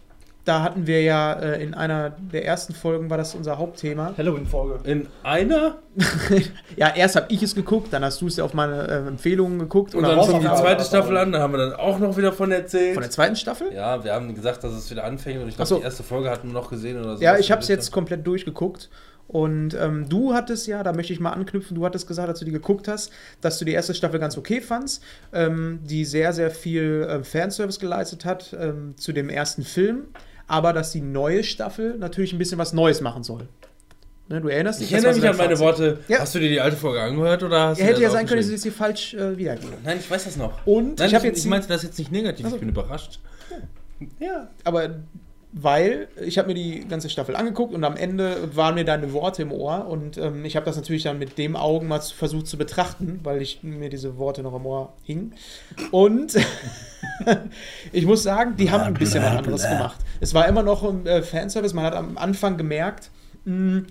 Da 0.44 0.62
hatten 0.62 0.86
wir 0.86 1.02
ja 1.02 1.34
äh, 1.34 1.62
in 1.62 1.74
einer 1.74 2.08
der 2.32 2.46
ersten 2.46 2.72
Folgen, 2.72 3.10
war 3.10 3.18
das 3.18 3.34
unser 3.34 3.58
Hauptthema. 3.58 4.14
Halloween-Folge. 4.16 4.88
in 4.88 5.06
einer 5.22 5.76
Ja, 6.76 6.94
erst 6.94 7.16
habe 7.16 7.26
ich 7.28 7.42
es 7.42 7.54
geguckt, 7.54 7.92
dann 7.92 8.02
hast 8.02 8.22
du 8.22 8.28
es 8.28 8.36
ja 8.36 8.44
auf 8.44 8.54
meine 8.54 8.88
äh, 8.88 9.06
Empfehlungen 9.06 9.58
geguckt. 9.58 9.94
und 9.94 10.04
dann 10.04 10.24
fing 10.24 10.40
die 10.40 10.46
zweite 10.46 10.84
Staffel 10.84 11.18
an, 11.18 11.32
da 11.32 11.40
haben 11.40 11.52
wir 11.52 11.58
dann 11.58 11.74
auch 11.74 11.98
noch 11.98 12.16
wieder 12.16 12.32
von 12.32 12.50
erzählt. 12.50 12.94
Von 12.94 13.02
der 13.02 13.10
zweiten 13.10 13.36
Staffel? 13.36 13.74
ja, 13.74 14.02
wir 14.02 14.14
haben 14.14 14.34
gesagt, 14.34 14.64
dass 14.64 14.72
es 14.72 14.90
wieder 14.90 15.04
anfängt 15.04 15.42
und 15.42 15.48
ich 15.48 15.56
glaube, 15.56 15.68
so. 15.68 15.76
die 15.76 15.82
erste 15.82 16.02
Folge 16.02 16.30
hatten 16.30 16.48
wir 16.48 16.54
noch 16.54 16.70
gesehen 16.70 16.98
oder 16.98 17.18
so. 17.18 17.22
Ja, 17.22 17.36
ich 17.36 17.50
habe 17.50 17.60
es 17.60 17.68
jetzt 17.68 17.90
komplett 17.90 18.26
durchgeguckt. 18.26 18.88
Und 19.28 19.74
ähm, 19.74 20.08
du 20.08 20.32
hattest 20.32 20.66
ja, 20.66 20.82
da 20.82 20.92
möchte 20.94 21.12
ich 21.12 21.20
mal 21.20 21.32
anknüpfen, 21.32 21.74
du 21.74 21.84
hattest 21.84 22.08
gesagt, 22.08 22.28
als 22.28 22.38
du 22.38 22.46
die 22.46 22.50
geguckt 22.50 22.88
hast, 22.88 23.12
dass 23.42 23.58
du 23.58 23.66
die 23.66 23.72
erste 23.72 23.92
Staffel 23.94 24.18
ganz 24.18 24.38
okay 24.38 24.62
fandst, 24.62 25.02
ähm, 25.34 25.80
die 25.84 26.06
sehr, 26.06 26.32
sehr 26.32 26.50
viel 26.50 27.06
ähm, 27.08 27.24
Fanservice 27.24 27.78
geleistet 27.78 28.24
hat 28.24 28.56
ähm, 28.58 28.94
zu 28.96 29.12
dem 29.12 29.28
ersten 29.28 29.64
Film, 29.64 30.06
aber 30.46 30.72
dass 30.72 30.92
die 30.92 31.02
neue 31.02 31.44
Staffel 31.44 31.98
natürlich 31.98 32.32
ein 32.32 32.38
bisschen 32.38 32.58
was 32.58 32.72
Neues 32.72 33.02
machen 33.02 33.22
soll. 33.22 33.48
Ne, 34.30 34.40
du 34.40 34.48
erinnerst 34.48 34.80
dich? 34.80 34.88
Ich 34.88 34.92
erinnere 34.94 35.14
mich 35.14 35.28
an 35.28 35.36
meine 35.36 35.56
Fazit. 35.56 35.80
Worte. 35.80 35.98
Ja. 36.08 36.20
Hast 36.20 36.34
du 36.34 36.38
dir 36.38 36.50
die 36.50 36.60
alte 36.60 36.76
Folge 36.76 37.00
angehört 37.00 37.42
oder 37.42 37.68
hast 37.68 37.78
Ja, 37.78 37.86
hätte 37.86 38.02
ja 38.02 38.10
sein 38.10 38.26
können, 38.26 38.40
dass 38.40 38.50
ich 38.50 38.62
hier 38.62 38.72
falsch 38.72 39.14
äh, 39.14 39.36
wiedergebe. 39.38 39.72
Nein, 39.84 39.98
ich 40.00 40.10
weiß 40.10 40.24
das 40.24 40.36
noch. 40.36 40.66
Und 40.66 40.98
Nein, 40.98 41.08
ich 41.08 41.14
habe 41.14 41.26
jetzt 41.26 41.38
ich 41.38 41.46
meinte 41.46 41.68
das 41.68 41.82
jetzt 41.82 41.98
nicht 41.98 42.12
negativ, 42.12 42.44
Ach 42.46 42.50
so. 42.50 42.56
ich 42.56 42.60
bin 42.60 42.68
überrascht. 42.68 43.20
Ja, 44.20 44.48
aber 44.64 44.90
weil 45.60 46.06
ich 46.24 46.38
habe 46.38 46.48
mir 46.48 46.54
die 46.54 46.86
ganze 46.86 47.10
Staffel 47.10 47.34
angeguckt 47.34 47.74
und 47.74 47.82
am 47.82 47.96
Ende 47.96 48.54
waren 48.54 48.76
mir 48.76 48.84
deine 48.84 49.12
Worte 49.12 49.42
im 49.42 49.50
Ohr 49.50 49.88
und 49.88 50.16
ähm, 50.16 50.44
ich 50.44 50.54
habe 50.54 50.64
das 50.64 50.76
natürlich 50.76 51.02
dann 51.02 51.18
mit 51.18 51.36
dem 51.36 51.56
Augen 51.56 51.88
mal 51.88 52.00
versucht 52.00 52.46
zu 52.46 52.56
betrachten, 52.56 53.18
weil 53.24 53.42
ich 53.42 53.64
mir 53.64 53.88
diese 53.88 54.18
Worte 54.18 54.42
noch 54.42 54.54
im 54.54 54.64
Ohr 54.66 54.92
hing. 55.02 55.32
Und 55.90 56.36
ich 57.92 58.06
muss 58.06 58.22
sagen, 58.22 58.56
die 58.56 58.70
haben 58.70 58.82
ein 58.82 58.94
bisschen 58.94 59.22
was 59.22 59.36
anderes 59.36 59.68
gemacht. 59.68 59.98
Es 60.20 60.32
war 60.32 60.46
immer 60.46 60.62
noch 60.62 60.84
ein 60.84 61.04
äh, 61.06 61.22
Fanservice, 61.22 61.74
man 61.74 61.84
hat 61.84 61.94
am 61.94 62.18
Anfang 62.18 62.56
gemerkt, 62.56 63.10
mh, 63.44 63.82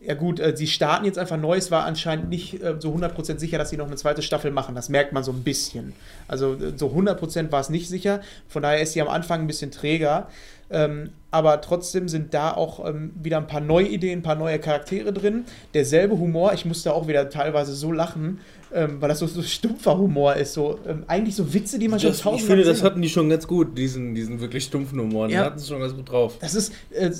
ja 0.00 0.14
gut, 0.14 0.38
äh, 0.40 0.56
sie 0.56 0.66
starten 0.66 1.04
jetzt 1.04 1.18
einfach 1.18 1.36
neu. 1.36 1.56
Es 1.56 1.70
war 1.70 1.84
anscheinend 1.84 2.28
nicht 2.28 2.62
äh, 2.62 2.76
so 2.78 2.92
100% 2.94 3.38
sicher, 3.38 3.58
dass 3.58 3.70
sie 3.70 3.76
noch 3.76 3.86
eine 3.88 3.96
zweite 3.96 4.22
Staffel 4.22 4.50
machen. 4.50 4.74
Das 4.74 4.88
merkt 4.88 5.12
man 5.12 5.24
so 5.24 5.32
ein 5.32 5.42
bisschen. 5.42 5.92
Also 6.28 6.54
äh, 6.54 6.72
so 6.76 6.88
100% 6.88 7.50
war 7.50 7.60
es 7.60 7.68
nicht 7.68 7.88
sicher. 7.88 8.20
Von 8.48 8.62
daher 8.62 8.80
ist 8.80 8.92
sie 8.92 9.02
am 9.02 9.08
Anfang 9.08 9.40
ein 9.40 9.46
bisschen 9.46 9.70
träger. 9.70 10.28
Ähm, 10.70 11.10
aber 11.30 11.60
trotzdem 11.62 12.08
sind 12.08 12.34
da 12.34 12.52
auch 12.52 12.86
ähm, 12.86 13.10
wieder 13.20 13.38
ein 13.38 13.46
paar 13.46 13.60
neue 13.62 13.88
Ideen, 13.88 14.20
ein 14.20 14.22
paar 14.22 14.34
neue 14.34 14.58
Charaktere 14.58 15.12
drin. 15.14 15.44
Derselbe 15.74 16.18
Humor, 16.18 16.52
ich 16.52 16.64
musste 16.66 16.92
auch 16.92 17.08
wieder 17.08 17.30
teilweise 17.30 17.74
so 17.74 17.90
lachen, 17.90 18.40
ähm, 18.74 19.00
weil 19.00 19.08
das 19.08 19.18
so, 19.18 19.26
so 19.26 19.42
stumpfer 19.42 19.96
Humor 19.96 20.36
ist. 20.36 20.52
So, 20.52 20.78
ähm, 20.86 21.04
eigentlich 21.06 21.34
so 21.36 21.54
Witze, 21.54 21.78
die 21.78 21.88
man 21.88 21.98
schon 21.98 22.10
Das, 22.10 22.18
ich 22.18 22.22
tausendmal 22.22 22.56
finde, 22.58 22.70
das 22.70 22.82
hatten 22.82 23.00
die 23.00 23.08
schon 23.08 23.30
ganz 23.30 23.46
gut, 23.48 23.76
diesen, 23.78 24.14
diesen 24.14 24.40
wirklich 24.40 24.64
stumpfen 24.64 25.00
Humor. 25.00 25.28
Die 25.28 25.34
Ja. 25.34 25.46
hatten 25.46 25.58
es 25.58 25.66
schon 25.66 25.80
ganz 25.80 25.94
gut 25.94 26.10
drauf. 26.10 26.36
Das 26.40 26.54
ist 26.54 26.72
äh, 26.90 27.10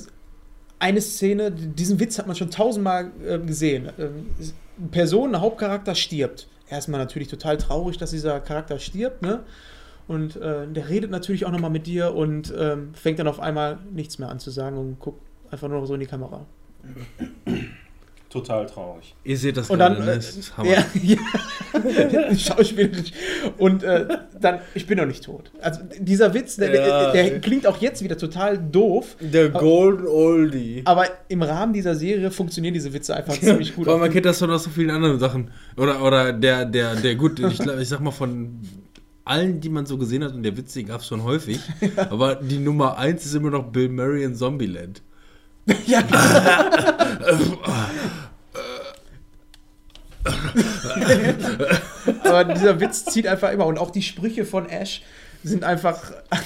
eine 0.79 1.01
Szene, 1.01 1.51
diesen 1.51 2.01
Witz 2.01 2.19
hat 2.19 2.27
man 2.27 2.37
schon 2.37 2.51
tausendmal 2.51 3.11
äh, 3.27 3.39
gesehen. 3.39 3.91
Ähm, 3.99 4.27
Person, 4.91 5.35
ein 5.35 5.41
Hauptcharakter 5.41 5.95
stirbt. 5.95 6.49
Erstmal 6.69 7.01
natürlich 7.01 7.29
total 7.29 7.57
traurig, 7.57 7.97
dass 7.97 8.11
dieser 8.11 8.41
Charakter 8.41 8.79
stirbt, 8.79 9.23
ne? 9.23 9.41
Und 10.07 10.37
äh, 10.37 10.67
der 10.67 10.89
redet 10.89 11.11
natürlich 11.11 11.45
auch 11.45 11.51
nochmal 11.51 11.71
mit 11.71 11.87
dir 11.87 12.15
und 12.15 12.53
ähm, 12.57 12.95
fängt 12.95 13.19
dann 13.19 13.29
auf 13.29 13.41
einmal 13.41 13.79
nichts 13.93 14.19
mehr 14.19 14.31
an 14.31 14.39
zu 14.39 14.51
sagen 14.51 14.79
und 14.79 14.99
guckt 14.99 15.21
einfach 15.51 15.69
nur 15.69 15.81
noch 15.81 15.87
so 15.87 15.95
in 15.95 16.01
die 16.01 16.07
Kamera. 16.07 16.47
Total 18.31 18.67
traurig. 18.67 19.15
Ihr 19.25 19.39
seht 19.39 19.57
das 19.57 19.71
Und 19.71 19.79
gerade, 19.79 19.97
dann, 19.97 20.05
ne? 20.05 20.13
äh, 20.13 20.17
Das 20.17 20.37
ist 20.37 20.55
Hammer. 20.57 20.69
ja, 21.03 21.19
ja. 22.13 22.35
schauspielerisch. 22.37 23.13
Und 23.57 23.83
äh, 23.83 24.07
dann, 24.39 24.59
ich 24.75 24.87
bin 24.87 24.99
noch 24.99 25.07
nicht 25.07 25.25
tot. 25.25 25.51
Also 25.63 25.81
dieser 25.99 26.35
Witz, 26.35 26.57
der, 26.57 26.75
Ja. 26.75 27.13
der, 27.13 27.31
der 27.31 27.41
klingt 27.41 27.67
auch 27.67 27.79
jetzt 27.79 28.03
wieder 28.05 28.19
total 28.19 28.59
doof, 28.59 29.17
Der 29.21 29.49
Golden 29.49 30.07
Oldie. 30.07 30.83
aber 30.85 31.07
im 31.29 31.43
Rahmen 31.43 31.73
dieser 31.73 31.95
Serie 31.95 32.31
funktionieren 32.31 32.75
diese 32.75 32.93
Witze 32.93 33.17
einfach 33.17 33.33
ziemlich 33.39 33.75
gut. 33.75 33.89
Allem, 33.89 34.01
man 34.01 34.11
kennt 34.13 34.27
das 34.27 34.39
schon 34.39 34.51
aus 34.51 34.65
so 34.65 34.71
vielen 34.71 34.91
anderen 34.91 35.19
Sachen. 35.19 35.51
Oder, 35.79 36.03
oder 36.03 36.33
der, 36.35 36.67
der, 36.67 36.97
der, 36.97 37.15
gut, 37.15 37.39
ich, 37.41 37.61
ich 37.61 37.89
sag 37.89 38.01
mal 38.01 38.11
von 38.11 38.61
allen, 39.25 39.61
die 39.61 39.69
man 39.71 39.87
so 39.87 39.97
gesehen 39.99 40.23
hat, 40.25 40.35
und 40.35 40.43
der 40.43 40.57
Witz, 40.57 40.75
den 40.75 40.87
gab 40.87 41.01
es 41.01 41.07
schon 41.07 41.23
häufig. 41.23 41.61
Aber 42.11 42.35
die 42.37 42.59
Nummer 42.59 42.99
eins 42.99 43.25
ist 43.27 43.35
immer 43.35 43.51
noch 43.51 43.65
Bill 43.73 43.89
Murray 43.89 44.25
in 44.25 44.35
Zombieland. 44.35 45.03
Ja, 45.87 46.03
Aber 52.25 52.45
dieser 52.45 52.81
Witz 52.81 53.05
zieht 53.07 53.27
einfach 53.27 53.51
immer. 53.53 53.67
Und 53.67 53.79
auch 53.79 53.91
die 53.91 54.03
Sprüche 54.03 54.45
von 54.45 54.69
Ash 54.69 55.03
sind 55.43 55.65
einfach. 55.65 56.13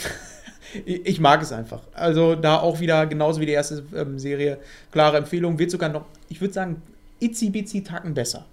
Ich 0.87 1.21
mag 1.21 1.43
es 1.43 1.53
einfach. 1.53 1.83
Also 1.93 2.35
da 2.35 2.59
auch 2.59 2.81
wieder 2.81 3.07
genauso 3.07 3.43
wie 3.43 3.47
die 3.47 3.53
erste 3.53 3.85
ähm, 3.95 4.19
Serie. 4.19 4.59
Klare 4.91 5.19
Empfehlung. 5.19 5.59
Wird 5.59 5.71
sogar 5.71 5.91
noch, 5.91 6.07
ich 6.31 6.41
würde 6.41 6.55
sagen, 6.55 6.81
itzy 7.21 7.51
bitzy 7.51 7.83
Tacken 7.83 8.15
besser. 8.15 8.47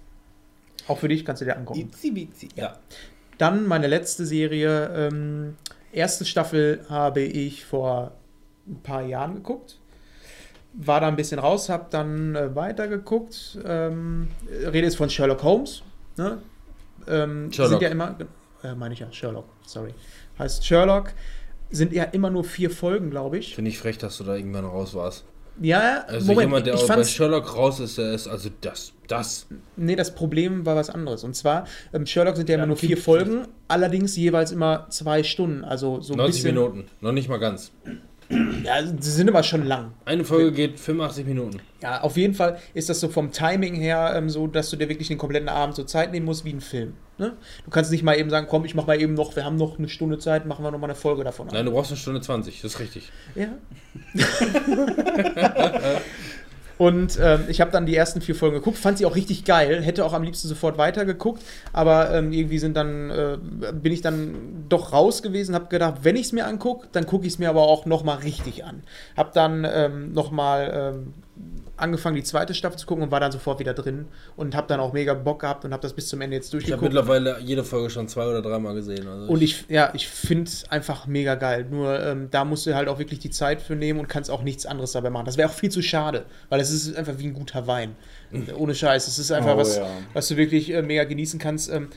Auch 0.86 0.98
für 0.98 1.08
dich 1.08 1.24
kannst 1.24 1.40
du 1.40 1.46
dir 1.46 1.56
angucken. 1.56 1.80
Itzy 1.80 2.10
bitzy. 2.10 2.50
Ja. 2.56 2.76
Dann 3.38 3.66
meine 3.66 3.86
letzte 3.86 4.26
Serie. 4.26 4.90
Ähm, 4.94 5.56
erste 5.92 6.26
Staffel 6.26 6.84
habe 6.90 7.22
ich 7.22 7.64
vor 7.64 8.12
ein 8.66 8.82
paar 8.82 9.00
Jahren 9.00 9.36
geguckt. 9.36 9.79
War 10.72 11.00
da 11.00 11.08
ein 11.08 11.16
bisschen 11.16 11.38
raus, 11.40 11.68
habe 11.68 11.86
dann 11.90 12.34
äh, 12.36 12.54
weitergeguckt. 12.54 13.58
Ähm, 13.64 14.28
Rede 14.48 14.86
ist 14.86 14.96
von 14.96 15.10
Sherlock 15.10 15.42
Holmes. 15.42 15.82
Ne? 16.16 16.38
Ähm, 17.08 17.52
Sherlock. 17.52 17.72
Sind 17.72 17.82
ja 17.82 17.88
immer, 17.88 18.16
äh, 18.62 18.74
meine 18.74 18.94
ich 18.94 19.00
ja, 19.00 19.10
Sherlock, 19.12 19.46
sorry. 19.66 19.94
Heißt 20.38 20.64
Sherlock. 20.64 21.12
Sind 21.72 21.92
ja 21.92 22.04
immer 22.04 22.30
nur 22.30 22.44
vier 22.44 22.70
Folgen, 22.70 23.10
glaube 23.10 23.38
ich. 23.38 23.54
Finde 23.54 23.70
ich 23.70 23.78
frech, 23.78 23.98
dass 23.98 24.18
du 24.18 24.24
da 24.24 24.34
irgendwann 24.36 24.64
raus 24.64 24.94
warst. 24.94 25.24
Ja, 25.60 26.04
Also 26.06 26.26
Moment, 26.28 26.48
jemand, 26.48 26.66
der 26.66 26.74
ich 26.74 26.80
auch 26.82 26.88
bei 26.88 27.04
Sherlock 27.04 27.54
raus 27.54 27.80
ist, 27.80 27.98
der 27.98 28.12
ist 28.12 28.26
also 28.28 28.48
das, 28.60 28.92
das. 29.08 29.46
Nee, 29.76 29.94
das 29.94 30.14
Problem 30.14 30.64
war 30.64 30.74
was 30.74 30.88
anderes. 30.88 31.22
Und 31.22 31.34
zwar, 31.36 31.66
ähm, 31.92 32.06
Sherlock 32.06 32.36
sind 32.36 32.48
ja 32.48 32.54
immer 32.54 32.64
Ja, 32.64 32.68
nur 32.68 32.76
vier 32.76 32.96
Folgen, 32.96 33.46
allerdings 33.68 34.16
jeweils 34.16 34.52
immer 34.52 34.86
zwei 34.90 35.22
Stunden. 35.22 35.64
Also 35.64 36.00
so 36.00 36.14
ein 36.14 36.18
90 36.18 36.42
bisschen. 36.42 36.54
Minuten, 36.56 36.84
noch 37.00 37.12
nicht 37.12 37.28
mal 37.28 37.38
ganz. 37.38 37.72
Ja, 38.64 38.86
sie 38.86 39.10
sind 39.10 39.28
aber 39.28 39.42
schon 39.42 39.66
lang. 39.66 39.92
Eine 40.04 40.24
Folge 40.24 40.52
geht 40.52 40.78
85 40.78 41.26
Minuten. 41.26 41.60
Ja, 41.82 42.00
auf 42.02 42.16
jeden 42.16 42.34
Fall 42.34 42.58
ist 42.74 42.88
das 42.88 43.00
so 43.00 43.08
vom 43.08 43.32
Timing 43.32 43.74
her 43.74 44.12
ähm, 44.14 44.30
so, 44.30 44.46
dass 44.46 44.70
du 44.70 44.76
dir 44.76 44.88
wirklich 44.88 45.08
den 45.08 45.18
kompletten 45.18 45.48
Abend 45.48 45.74
so 45.74 45.82
Zeit 45.82 46.12
nehmen 46.12 46.26
musst 46.26 46.44
wie 46.44 46.52
ein 46.52 46.60
Film. 46.60 46.92
Ne? 47.18 47.36
Du 47.64 47.70
kannst 47.70 47.90
nicht 47.90 48.04
mal 48.04 48.16
eben 48.16 48.30
sagen, 48.30 48.46
komm, 48.48 48.64
ich 48.64 48.74
mach 48.74 48.86
mal 48.86 49.00
eben 49.00 49.14
noch, 49.14 49.34
wir 49.34 49.44
haben 49.44 49.56
noch 49.56 49.78
eine 49.78 49.88
Stunde 49.88 50.18
Zeit, 50.18 50.46
machen 50.46 50.64
wir 50.64 50.70
noch 50.70 50.78
mal 50.78 50.86
eine 50.86 50.94
Folge 50.94 51.24
davon. 51.24 51.48
an. 51.48 51.54
Nein, 51.54 51.66
du 51.66 51.72
brauchst 51.72 51.90
eine 51.90 51.98
Stunde 51.98 52.20
20, 52.20 52.62
das 52.62 52.74
ist 52.74 52.80
richtig. 52.80 53.10
Ja. 53.34 53.48
Und 56.80 57.18
ähm, 57.22 57.44
ich 57.48 57.60
habe 57.60 57.70
dann 57.70 57.84
die 57.84 57.94
ersten 57.94 58.22
vier 58.22 58.34
Folgen 58.34 58.54
geguckt, 58.54 58.78
fand 58.78 58.96
sie 58.96 59.04
auch 59.04 59.14
richtig 59.14 59.44
geil, 59.44 59.82
hätte 59.82 60.02
auch 60.02 60.14
am 60.14 60.22
liebsten 60.22 60.48
sofort 60.48 60.78
weitergeguckt, 60.78 61.42
aber 61.74 62.10
ähm, 62.14 62.32
irgendwie 62.32 62.58
sind 62.58 62.74
dann, 62.74 63.10
äh, 63.10 63.36
bin 63.74 63.92
ich 63.92 64.00
dann 64.00 64.64
doch 64.70 64.94
raus 64.94 65.22
gewesen, 65.22 65.54
habe 65.54 65.66
gedacht, 65.66 65.96
wenn 66.04 66.16
ich 66.16 66.22
es 66.22 66.32
mir 66.32 66.46
angucke, 66.46 66.88
dann 66.92 67.04
gucke 67.04 67.26
ich 67.26 67.34
es 67.34 67.38
mir 67.38 67.50
aber 67.50 67.64
auch 67.64 67.84
nochmal 67.84 68.20
richtig 68.20 68.64
an. 68.64 68.82
Habe 69.14 69.28
dann 69.34 69.66
ähm, 69.70 70.14
nochmal 70.14 70.94
ähm, 70.96 71.12
angefangen, 71.80 72.16
die 72.16 72.22
zweite 72.22 72.54
Staffel 72.54 72.78
zu 72.78 72.86
gucken 72.86 73.04
und 73.04 73.10
war 73.10 73.20
dann 73.20 73.32
sofort 73.32 73.58
wieder 73.58 73.74
drin 73.74 74.06
und 74.36 74.54
habe 74.54 74.66
dann 74.68 74.80
auch 74.80 74.92
mega 74.92 75.14
Bock 75.14 75.40
gehabt 75.40 75.64
und 75.64 75.72
habe 75.72 75.82
das 75.82 75.92
bis 75.92 76.08
zum 76.08 76.20
Ende 76.20 76.36
jetzt 76.36 76.48
Ich 76.48 76.52
habe 76.70 76.80
durchgeguckt. 76.80 76.82
mittlerweile 76.94 77.40
jede 77.40 77.64
Folge 77.64 77.90
schon 77.90 78.08
zwei 78.08 78.26
oder 78.26 78.42
dreimal 78.42 78.74
gesehen. 78.74 79.06
Also 79.08 79.26
Und 79.32 79.42
ich, 79.42 79.64
ja, 79.68 79.90
ich 79.94 80.08
finde 80.08 80.44
es 80.50 80.70
einfach 80.70 81.06
mega 81.06 81.34
geil. 81.34 81.66
Nur 81.70 81.98
ähm, 82.00 82.28
da 82.30 82.44
musst 82.44 82.66
du 82.66 82.74
halt 82.74 82.88
auch 82.88 82.98
wirklich 82.98 83.18
die 83.20 83.30
Zeit 83.30 83.60
für 83.62 83.74
nehmen 83.76 83.98
und 84.00 84.08
kannst 84.08 84.30
auch 84.30 84.42
nichts 84.42 84.66
anderes 84.66 84.92
dabei 84.92 85.10
machen. 85.10 85.26
Das 85.26 85.36
wäre 85.36 85.48
auch 85.48 85.54
viel 85.54 85.70
zu 85.70 85.82
schade, 85.82 86.24
weil 86.48 86.60
es 86.60 86.70
ist 86.70 86.96
einfach 86.96 87.14
wie 87.18 87.26
ein 87.26 87.34
guter 87.34 87.66
Wein. 87.66 87.96
Ohne 88.56 88.74
Scheiß. 88.74 89.08
Es 89.08 89.18
ist 89.18 89.32
einfach 89.32 89.54
Oh, 89.54 89.58
was, 89.58 89.76
ja. 89.78 89.86
was 90.12 90.28
du 90.28 90.36
wirklich 90.36 90.70
äh, 90.72 90.82
mega 90.82 91.04
genießen 91.04 91.38
kannst. 91.40 91.70
Ähm, 91.70 91.88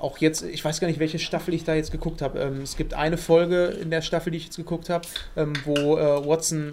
auch 0.00 0.18
jetzt, 0.18 0.42
ich 0.42 0.64
weiß 0.64 0.78
gar 0.78 0.86
nicht, 0.86 1.00
welche 1.00 1.18
Staffel 1.18 1.54
ich 1.54 1.64
da 1.64 1.74
jetzt 1.74 1.90
geguckt 1.90 2.22
habe. 2.22 2.38
Ähm, 2.38 2.60
es 2.62 2.76
gibt 2.76 2.94
eine 2.94 3.16
Folge 3.16 3.64
in 3.66 3.90
der 3.90 4.00
Staffel, 4.02 4.30
die 4.30 4.36
ich 4.36 4.44
jetzt 4.44 4.56
geguckt 4.56 4.90
habe, 4.90 5.06
ähm, 5.36 5.54
wo 5.64 5.96
äh, 5.98 6.24
Watson 6.26 6.70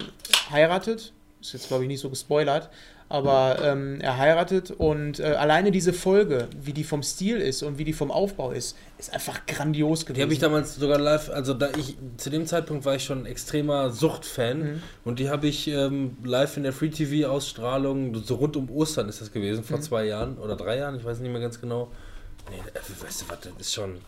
heiratet. 0.52 1.12
Ist 1.46 1.52
jetzt, 1.52 1.68
glaube 1.68 1.84
ich, 1.84 1.88
nicht 1.88 2.00
so 2.00 2.10
gespoilert. 2.10 2.68
Aber 3.08 3.58
ähm, 3.62 4.00
er 4.00 4.16
heiratet 4.18 4.72
und 4.72 5.20
äh, 5.20 5.26
alleine 5.26 5.70
diese 5.70 5.92
Folge, 5.92 6.48
wie 6.60 6.72
die 6.72 6.82
vom 6.82 7.04
Stil 7.04 7.36
ist 7.36 7.62
und 7.62 7.78
wie 7.78 7.84
die 7.84 7.92
vom 7.92 8.10
Aufbau 8.10 8.50
ist, 8.50 8.76
ist 8.98 9.14
einfach 9.14 9.46
grandios 9.46 10.00
gewesen. 10.06 10.16
Die 10.16 10.22
habe 10.22 10.32
ich 10.32 10.40
damals 10.40 10.74
sogar 10.74 10.98
live, 10.98 11.30
also 11.30 11.54
da 11.54 11.68
ich 11.78 11.96
zu 12.16 12.30
dem 12.30 12.46
Zeitpunkt 12.46 12.84
war 12.84 12.96
ich 12.96 13.04
schon 13.04 13.24
extremer 13.24 13.90
Suchtfan 13.90 14.58
Mhm. 14.58 14.82
und 15.04 15.20
die 15.20 15.28
habe 15.28 15.46
ich 15.46 15.68
ähm, 15.68 16.16
live 16.24 16.56
in 16.56 16.64
der 16.64 16.72
Free 16.72 16.88
TV 16.88 17.28
Ausstrahlung 17.30 18.12
so 18.24 18.34
rund 18.34 18.56
um 18.56 18.68
Ostern 18.70 19.08
ist 19.08 19.20
das 19.20 19.30
gewesen 19.30 19.62
vor 19.62 19.76
Mhm. 19.78 19.82
zwei 19.82 20.04
Jahren 20.06 20.36
oder 20.38 20.56
drei 20.56 20.76
Jahren, 20.78 20.96
ich 20.96 21.04
weiß 21.04 21.20
nicht 21.20 21.30
mehr 21.30 21.40
ganz 21.40 21.60
genau. 21.60 21.92
Nee, 22.50 22.56
äh, 22.56 23.04
weißt 23.04 23.22
du 23.22 23.28
was, 23.28 23.38
das 23.40 23.52
ist 23.60 23.72
schon. 23.72 23.98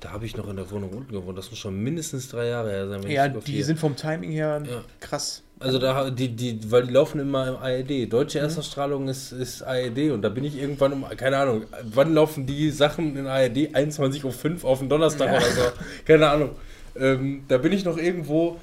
Da 0.00 0.10
habe 0.10 0.26
ich 0.26 0.36
noch 0.36 0.48
in 0.48 0.56
der 0.56 0.68
Wohnung 0.72 0.90
unten 0.90 1.12
gewohnt. 1.12 1.38
Das 1.38 1.50
muss 1.50 1.58
schon 1.60 1.76
mindestens 1.80 2.28
drei 2.28 2.46
Jahre 2.48 2.70
her 2.70 2.88
sein. 2.88 3.02
ja, 3.08 3.28
die 3.28 3.40
vier. 3.40 3.64
sind 3.64 3.78
vom 3.78 3.94
Timing 3.94 4.32
her 4.32 4.60
Ja. 4.68 4.82
krass. 4.98 5.42
Also 5.62 5.78
da 5.78 6.08
die, 6.08 6.28
die, 6.34 6.58
weil 6.72 6.86
die 6.86 6.92
laufen 6.94 7.20
immer 7.20 7.46
im 7.48 7.56
ARD. 7.56 8.10
Deutsche 8.10 8.38
Erstausstrahlung 8.38 9.08
ist, 9.08 9.30
ist 9.32 9.62
ARD 9.62 10.10
und 10.10 10.22
da 10.22 10.30
bin 10.30 10.42
ich 10.44 10.58
irgendwann 10.58 10.94
um, 10.94 11.04
keine 11.16 11.36
Ahnung, 11.36 11.64
wann 11.82 12.14
laufen 12.14 12.46
die 12.46 12.70
Sachen 12.70 13.14
in 13.14 13.26
ARD? 13.26 13.74
21.05 13.76 14.64
Uhr 14.64 14.70
auf 14.70 14.78
den 14.78 14.88
Donnerstag 14.88 15.26
Ja. 15.28 15.36
oder 15.36 15.46
so. 15.46 15.60
Keine 16.06 16.30
Ahnung. 16.30 16.50
Ähm, 16.98 17.44
da 17.46 17.58
bin 17.58 17.72
ich 17.72 17.84
noch 17.84 17.98
irgendwo. 17.98 18.56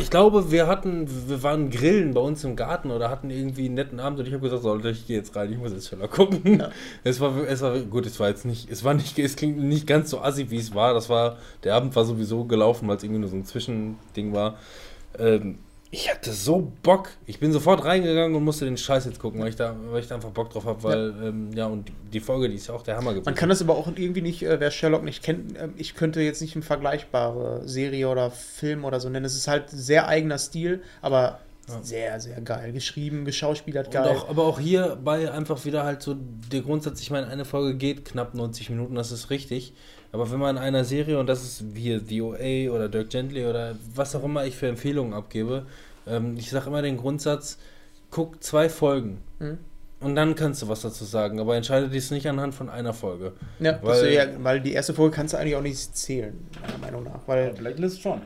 Ich 0.00 0.10
glaube, 0.10 0.52
wir 0.52 0.68
hatten, 0.68 1.08
wir 1.28 1.42
waren 1.42 1.70
grillen 1.70 2.14
bei 2.14 2.20
uns 2.20 2.44
im 2.44 2.54
Garten 2.54 2.90
oder 2.92 3.10
hatten 3.10 3.30
irgendwie 3.30 3.64
einen 3.64 3.74
netten 3.74 3.98
Abend 3.98 4.20
und 4.20 4.26
ich 4.28 4.32
habe 4.32 4.42
gesagt, 4.42 4.62
so, 4.62 4.78
ich 4.78 5.06
gehe 5.08 5.16
jetzt 5.16 5.34
rein, 5.34 5.50
ich 5.50 5.58
muss 5.58 5.72
jetzt 5.72 5.88
schneller 5.88 6.06
gucken. 6.06 6.60
Ja. 6.60 6.70
Es 7.02 7.18
war, 7.18 7.34
es 7.48 7.62
war 7.62 7.76
gut, 7.80 8.06
es 8.06 8.20
war 8.20 8.28
jetzt 8.28 8.44
nicht, 8.44 8.70
es 8.70 8.84
war 8.84 8.94
nicht, 8.94 9.18
es 9.18 9.34
klingt 9.34 9.58
nicht 9.58 9.88
ganz 9.88 10.10
so 10.10 10.20
assi, 10.20 10.50
wie 10.50 10.58
es 10.58 10.72
war. 10.72 10.94
Das 10.94 11.08
war, 11.08 11.38
der 11.64 11.74
Abend 11.74 11.96
war 11.96 12.04
sowieso 12.04 12.44
gelaufen, 12.44 12.86
weil 12.86 12.98
es 12.98 13.02
irgendwie 13.02 13.20
nur 13.22 13.30
so 13.30 13.36
ein 13.36 13.44
Zwischending 13.44 14.32
war. 14.32 14.56
Ähm, 15.18 15.58
ich 15.90 16.10
hatte 16.10 16.32
so 16.32 16.70
Bock. 16.82 17.10
Ich 17.24 17.40
bin 17.40 17.50
sofort 17.50 17.82
reingegangen 17.84 18.36
und 18.36 18.44
musste 18.44 18.66
den 18.66 18.76
Scheiß 18.76 19.06
jetzt 19.06 19.18
gucken, 19.18 19.40
weil 19.40 19.48
ich 19.48 19.56
da, 19.56 19.74
weil 19.90 20.00
ich 20.00 20.06
da 20.06 20.16
einfach 20.16 20.30
Bock 20.30 20.50
drauf 20.50 20.66
habe, 20.66 20.82
weil, 20.82 21.14
ja. 21.18 21.28
Ähm, 21.28 21.50
ja, 21.54 21.66
und 21.66 21.90
die, 22.12 22.20
Folge, 22.20 22.48
die 22.50 22.56
ist 22.56 22.66
ja 22.68 22.74
auch 22.74 22.82
der 22.82 22.96
Hammer 22.98 23.12
gewesen. 23.12 23.24
Man 23.24 23.34
kann 23.34 23.48
das 23.48 23.62
aber 23.62 23.74
auch 23.74 23.86
irgendwie 23.86 24.20
nicht, 24.20 24.42
äh, 24.42 24.60
wer 24.60 24.70
Sherlock 24.70 25.02
nicht 25.02 25.22
kennt, 25.22 25.56
äh, 25.56 25.68
ich 25.78 25.94
könnte 25.94 26.20
jetzt 26.20 26.42
nicht 26.42 26.54
eine 26.56 26.62
vergleichbare 26.62 27.66
Serie 27.66 28.08
oder 28.10 28.30
Film 28.30 28.84
oder 28.84 29.00
so 29.00 29.08
nennen. 29.08 29.24
Es 29.24 29.34
ist 29.34 29.48
halt 29.48 29.70
sehr 29.70 30.08
eigener 30.08 30.36
Stil, 30.36 30.82
aber 31.00 31.40
Ja. 31.68 31.82
sehr, 31.82 32.20
sehr 32.20 32.40
geil. 32.42 32.72
Geschrieben, 32.72 33.24
geschauspielert 33.24 33.90
geil. 33.90 34.14
auch, 34.14 34.28
aber 34.28 34.44
auch 34.44 34.60
hierbei 34.60 35.32
einfach 35.32 35.64
wieder 35.64 35.84
halt 35.84 36.02
so 36.02 36.16
der 36.52 36.60
Grundsatz, 36.60 37.00
ich 37.00 37.10
meine, 37.10 37.28
eine 37.28 37.46
Folge 37.46 37.74
geht 37.78 38.04
knapp 38.04 38.34
90 38.34 38.68
Minuten, 38.68 38.94
das 38.94 39.10
ist 39.10 39.30
richtig. 39.30 39.72
Aber 40.12 40.30
wenn 40.30 40.38
man 40.38 40.56
in 40.56 40.62
einer 40.62 40.84
Serie, 40.84 41.18
und 41.18 41.26
das 41.26 41.42
ist 41.42 41.74
wie 41.74 41.98
The 41.98 42.22
OA 42.22 42.74
oder 42.74 42.88
Dirk 42.88 43.10
Gently 43.10 43.44
oder 43.46 43.76
was 43.94 44.14
auch 44.16 44.24
immer 44.24 44.44
ich 44.46 44.56
für 44.56 44.68
Empfehlungen 44.68 45.12
abgebe, 45.12 45.66
ähm, 46.06 46.36
ich 46.38 46.50
sage 46.50 46.68
immer 46.68 46.82
den 46.82 46.96
Grundsatz, 46.96 47.58
guck 48.10 48.42
zwei 48.42 48.68
Folgen. 48.68 49.18
Mhm. 49.38 49.58
Und 50.00 50.14
dann 50.14 50.36
kannst 50.36 50.62
du 50.62 50.68
was 50.68 50.82
dazu 50.82 51.04
sagen, 51.04 51.40
aber 51.40 51.56
entscheide 51.56 51.88
dies 51.88 52.10
nicht 52.12 52.28
anhand 52.28 52.54
von 52.54 52.70
einer 52.70 52.94
Folge. 52.94 53.32
Ja, 53.58 53.80
Weil- 53.82 54.12
ja, 54.12 54.24
weil 54.38 54.60
die 54.60 54.72
erste 54.72 54.94
Folge 54.94 55.16
kannst 55.16 55.34
du 55.34 55.38
eigentlich 55.38 55.56
auch 55.56 55.62
nicht 55.62 55.96
zählen, 55.96 56.38
meiner 56.62 56.78
Meinung 56.78 57.04
nach. 57.04 57.20
Weil, 57.26 57.52
Blacklist 57.52 58.00
schon. 58.00 58.22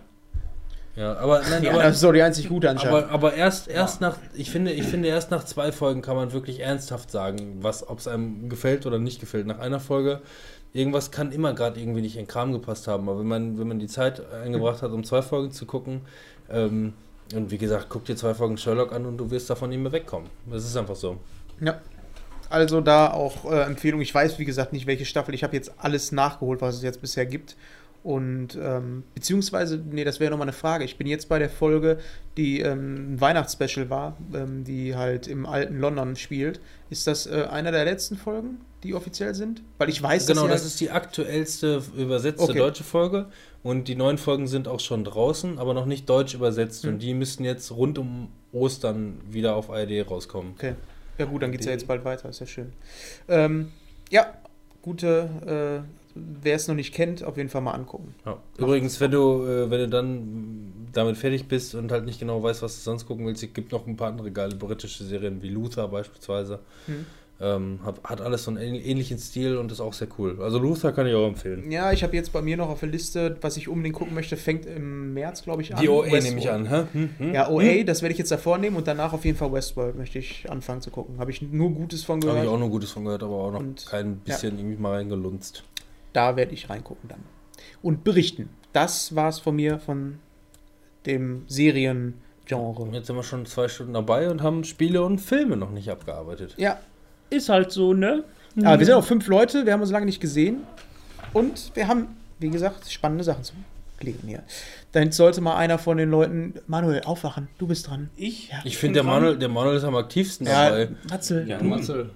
Ja, 0.94 1.16
aber 1.16 1.40
nein, 1.50 1.62
ja, 1.62 1.72
aber, 1.72 1.82
das 1.84 1.94
ist 1.96 2.04
doch 2.04 2.12
die 2.12 2.20
einzig 2.20 2.48
gute 2.50 2.68
anscheinend. 2.68 3.04
aber, 3.04 3.10
aber 3.10 3.34
erst, 3.34 3.68
erst 3.68 4.02
nach, 4.02 4.18
ich 4.34 4.50
finde, 4.50 4.72
ich 4.72 4.84
finde, 4.86 5.08
erst 5.08 5.30
nach 5.30 5.44
zwei 5.44 5.72
Folgen 5.72 6.02
kann 6.02 6.14
man 6.16 6.32
wirklich 6.32 6.60
ernsthaft 6.60 7.10
sagen, 7.10 7.56
was, 7.62 7.88
ob 7.88 7.98
es 7.98 8.06
einem 8.06 8.50
gefällt 8.50 8.84
oder 8.84 8.98
nicht 8.98 9.18
gefällt. 9.18 9.46
Nach 9.46 9.58
einer 9.58 9.80
Folge, 9.80 10.20
irgendwas 10.72 11.10
kann 11.10 11.32
immer 11.32 11.52
gerade 11.54 11.80
irgendwie 11.80 12.00
nicht 12.00 12.16
in 12.16 12.26
Kram 12.26 12.52
gepasst 12.52 12.88
haben. 12.88 13.08
Aber 13.08 13.20
wenn 13.20 13.28
man, 13.28 13.58
wenn 13.58 13.68
man 13.68 13.78
die 13.78 13.88
Zeit 13.88 14.22
eingebracht 14.32 14.82
hat, 14.82 14.92
um 14.92 15.04
zwei 15.04 15.22
Folgen 15.22 15.52
zu 15.52 15.66
gucken, 15.66 16.02
ähm, 16.50 16.94
und 17.34 17.50
wie 17.50 17.58
gesagt, 17.58 17.86
guck 17.88 18.04
dir 18.04 18.16
zwei 18.16 18.34
Folgen 18.34 18.58
Sherlock 18.58 18.92
an 18.92 19.06
und 19.06 19.16
du 19.16 19.30
wirst 19.30 19.48
davon 19.48 19.70
nicht 19.70 19.78
mehr 19.78 19.92
wegkommen. 19.92 20.28
Das 20.50 20.64
ist 20.64 20.76
einfach 20.76 20.96
so. 20.96 21.18
Ja. 21.60 21.80
Also 22.50 22.82
da 22.82 23.10
auch 23.10 23.50
äh, 23.50 23.62
Empfehlung. 23.62 24.02
Ich 24.02 24.14
weiß, 24.14 24.38
wie 24.38 24.44
gesagt, 24.44 24.74
nicht 24.74 24.86
welche 24.86 25.06
Staffel. 25.06 25.34
Ich 25.34 25.42
habe 25.42 25.56
jetzt 25.56 25.72
alles 25.78 26.12
nachgeholt, 26.12 26.60
was 26.60 26.74
es 26.76 26.82
jetzt 26.82 27.00
bisher 27.00 27.24
gibt. 27.24 27.56
Und 28.02 28.58
ähm, 28.60 29.04
beziehungsweise, 29.14 29.78
nee, 29.78 30.04
das 30.04 30.20
wäre 30.20 30.30
nochmal 30.30 30.46
eine 30.46 30.52
Frage. 30.52 30.84
Ich 30.84 30.98
bin 30.98 31.06
jetzt 31.06 31.28
bei 31.28 31.38
der 31.38 31.48
Folge, 31.48 31.98
die 32.36 32.60
ähm, 32.60 33.14
ein 33.14 33.20
Weihnachtsspecial 33.20 33.88
war, 33.88 34.16
ähm, 34.34 34.64
die 34.64 34.96
halt 34.96 35.28
im 35.28 35.46
alten 35.46 35.78
London 35.78 36.16
spielt. 36.16 36.60
Ist 36.90 37.06
das 37.06 37.26
äh, 37.26 37.46
einer 37.48 37.70
der 37.70 37.84
letzten 37.84 38.16
Folgen, 38.16 38.60
die 38.82 38.94
offiziell 38.94 39.34
sind? 39.34 39.62
Weil 39.78 39.88
ich 39.88 40.02
weiß, 40.02 40.26
Genau, 40.26 40.42
dass 40.48 40.62
das 40.62 40.62
sie 40.62 40.68
ist 40.68 40.80
die 40.80 40.90
aktuellste 40.90 41.82
übersetzte 41.96 42.44
Okay. 42.44 42.58
deutsche 42.58 42.84
Folge 42.84 43.26
und 43.62 43.88
die 43.88 43.94
neuen 43.94 44.18
Folgen 44.18 44.46
sind 44.46 44.68
auch 44.68 44.80
schon 44.80 45.04
draußen, 45.04 45.58
aber 45.58 45.74
noch 45.74 45.86
nicht 45.86 46.08
deutsch 46.08 46.34
übersetzt 46.34 46.84
Hm. 46.84 46.94
und 46.94 46.98
die 47.00 47.14
müssten 47.14 47.44
jetzt 47.44 47.70
rund 47.72 47.98
um 47.98 48.28
Ostern 48.52 49.20
wieder 49.30 49.54
auf 49.56 49.70
ARD 49.70 50.02
rauskommen. 50.08 50.52
Okay. 50.56 50.74
Ja 51.18 51.26
gut, 51.26 51.42
dann 51.42 51.52
geht 51.52 51.60
es 51.60 51.66
ja 51.66 51.72
jetzt 51.72 51.86
bald 51.86 52.04
weiter, 52.04 52.28
ist 52.28 52.40
ja 52.40 52.46
schön. 52.46 52.72
Ähm, 53.28 53.70
ja, 54.10 54.32
gute, 54.82 55.84
äh, 55.84 55.88
wer 56.14 56.56
es 56.56 56.68
noch 56.68 56.74
nicht 56.74 56.92
kennt, 56.92 57.22
auf 57.22 57.36
jeden 57.36 57.48
Fall 57.48 57.60
mal 57.60 57.72
angucken. 57.72 58.14
Ja. 58.26 58.38
Übrigens, 58.58 59.00
wenn 59.00 59.10
du, 59.10 59.44
äh, 59.44 59.70
wenn 59.70 59.78
du 59.78 59.88
dann 59.88 60.72
damit 60.92 61.16
fertig 61.16 61.48
bist 61.48 61.74
und 61.74 61.90
halt 61.90 62.04
nicht 62.04 62.18
genau 62.20 62.42
weißt, 62.42 62.60
was 62.62 62.74
du 62.76 62.80
sonst 62.82 63.06
gucken 63.06 63.26
willst, 63.26 63.42
es 63.42 63.52
gibt 63.54 63.72
noch 63.72 63.86
ein 63.86 63.96
paar 63.96 64.08
andere 64.08 64.30
geile 64.30 64.54
britische 64.56 65.04
Serien 65.04 65.40
wie 65.42 65.48
Luther 65.48 65.88
beispielsweise. 65.88 66.58
Hm. 66.86 67.06
Ähm, 67.44 67.80
hat, 67.84 68.00
hat 68.04 68.20
alles 68.20 68.44
so 68.44 68.52
einen 68.52 68.58
ähn- 68.60 68.80
ähnlichen 68.84 69.18
Stil 69.18 69.56
und 69.56 69.72
ist 69.72 69.80
auch 69.80 69.94
sehr 69.94 70.06
cool. 70.16 70.38
Also 70.40 70.60
Luther 70.60 70.92
kann 70.92 71.08
ich 71.08 71.14
auch 71.14 71.26
empfehlen. 71.26 71.72
Ja, 71.72 71.90
ich 71.90 72.04
habe 72.04 72.14
jetzt 72.14 72.32
bei 72.32 72.40
mir 72.40 72.56
noch 72.56 72.68
auf 72.68 72.78
der 72.78 72.88
Liste, 72.90 73.36
was 73.40 73.56
ich 73.56 73.66
unbedingt 73.68 73.96
gucken 73.96 74.14
möchte, 74.14 74.36
fängt 74.36 74.64
im 74.64 75.12
März, 75.12 75.42
glaube 75.42 75.60
ich, 75.62 75.74
an. 75.74 75.80
Die 75.80 75.88
OA 75.88 76.04
Westworld. 76.04 76.22
nehme 76.24 76.38
ich 76.38 76.50
an, 76.50 76.68
hä? 76.70 76.84
Hm? 76.92 77.10
Hm? 77.18 77.34
Ja, 77.34 77.48
OA, 77.50 77.82
das 77.82 78.00
werde 78.00 78.12
ich 78.12 78.18
jetzt 78.18 78.30
davor 78.30 78.58
nehmen 78.58 78.76
und 78.76 78.86
danach 78.86 79.12
auf 79.12 79.24
jeden 79.24 79.36
Fall 79.36 79.52
Westworld 79.52 79.96
möchte 79.96 80.20
ich 80.20 80.48
anfangen 80.48 80.82
zu 80.82 80.90
gucken. 80.92 81.18
Habe 81.18 81.32
ich 81.32 81.42
nur 81.42 81.70
Gutes 81.70 82.04
von 82.04 82.18
Habe 82.18 82.26
gehört. 82.28 82.44
ich 82.44 82.48
auch 82.50 82.58
nur 82.60 82.70
Gutes 82.70 82.92
von 82.92 83.04
gehört, 83.04 83.24
aber 83.24 83.34
auch 83.34 83.50
noch 83.50 83.58
Und- 83.60 83.86
kein 83.86 84.18
bisschen 84.18 84.56
irgendwie 84.58 84.80
mal 84.80 84.92
reingelunzt. 84.94 85.64
Da 86.12 86.36
werde 86.36 86.52
ich 86.54 86.70
reingucken 86.70 87.08
dann. 87.08 87.20
Und 87.82 88.04
berichten. 88.04 88.50
Das 88.72 89.16
war's 89.16 89.40
von 89.40 89.56
mir, 89.56 89.80
von 89.80 90.20
dem 91.06 91.42
Seriengenre. 91.48 92.12
Jetzt 92.92 93.06
sind 93.06 93.16
wir 93.16 93.22
schon 93.22 93.46
zwei 93.46 93.66
Stunden 93.68 93.94
dabei 93.94 94.30
und 94.30 94.42
haben 94.42 94.62
Spiele 94.64 95.02
und 95.02 95.20
Filme 95.20 95.56
noch 95.56 95.70
nicht 95.70 95.88
abgearbeitet. 95.90 96.54
Ja, 96.58 96.78
Ist 97.32 97.48
halt 97.48 97.72
so, 97.72 97.94
ne? 97.94 98.24
aber 98.62 98.78
wir 98.78 98.86
sind 98.86 98.94
auch 98.94 99.04
fünf 99.04 99.26
Leute, 99.26 99.64
wir 99.66 99.72
haben 99.72 99.80
uns 99.80 99.90
lange 99.90 100.06
nicht 100.06 100.20
gesehen. 100.20 100.58
Und 101.32 101.70
wir 101.74 101.88
haben, 101.88 102.08
wie 102.38 102.50
gesagt, 102.50 102.90
spannende 102.92 103.24
Sachen 103.24 103.42
zu 103.44 103.54
klären 103.98 104.18
hier. 104.26 104.42
Dann 104.92 105.10
sollte 105.12 105.40
mal 105.40 105.56
einer 105.56 105.78
von 105.78 105.96
den 105.96 106.10
Leuten, 106.10 106.54
Manuel, 106.66 107.00
aufwachen, 107.04 107.48
du 107.58 107.66
bist 107.66 107.88
dran. 107.88 108.10
Ich? 108.16 108.50
Ja. 108.50 108.58
Ich 108.64 108.76
finde, 108.76 108.94
der 108.94 109.04
Manuel, 109.04 109.38
der 109.38 109.48
Manuel 109.48 109.76
ist 109.78 109.84
am 109.84 109.96
aktivsten 109.96 110.46
Ja, 110.46 110.68
dabei. 110.68 110.88
Matzel, 111.08 111.48
Ja, 111.48 111.56
du, 111.58 111.64
Matze. 111.64 112.10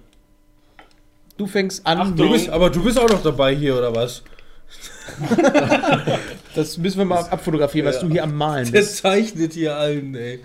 du 1.37 1.47
fängst 1.47 1.87
an. 1.87 1.97
Achtung. 1.99 2.15
Du 2.17 2.29
bist, 2.31 2.49
aber 2.49 2.69
du 2.69 2.83
bist 2.83 2.99
auch 2.99 3.09
noch 3.09 3.23
dabei 3.23 3.55
hier, 3.55 3.75
oder 3.77 3.95
was? 3.95 4.21
Das 6.55 6.77
müssen 6.77 6.97
wir 6.97 7.05
mal 7.05 7.19
abfotografieren, 7.19 7.87
was 7.87 7.99
du 7.99 8.09
hier 8.09 8.23
am 8.23 8.35
Malen 8.35 8.71
Der 8.71 8.79
bist. 8.79 8.97
zeichnet 8.97 9.53
hier 9.53 9.75
allen, 9.75 10.15
ey. 10.15 10.39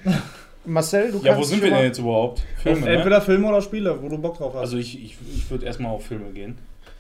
Marcel, 0.65 1.13
du 1.13 1.19
Ja, 1.23 1.37
wo 1.37 1.43
sind 1.43 1.63
wir 1.63 1.71
mal- 1.71 1.77
denn 1.79 1.87
jetzt 1.87 1.99
überhaupt? 1.99 2.43
Filme, 2.63 2.81
ne? 2.81 2.91
Entweder 2.97 3.21
Filme 3.21 3.49
oder 3.49 3.61
Spiele, 3.63 3.97
wo 4.01 4.09
du 4.09 4.19
Bock 4.19 4.39
drauf 4.39 4.53
hast. 4.55 4.61
Also 4.61 4.77
ich, 4.77 4.95
ich, 5.03 5.17
ich 5.37 5.51
würde 5.51 5.67
erstmal 5.67 5.93
auf 5.93 6.05
Filme 6.07 6.31
gehen. 6.33 6.57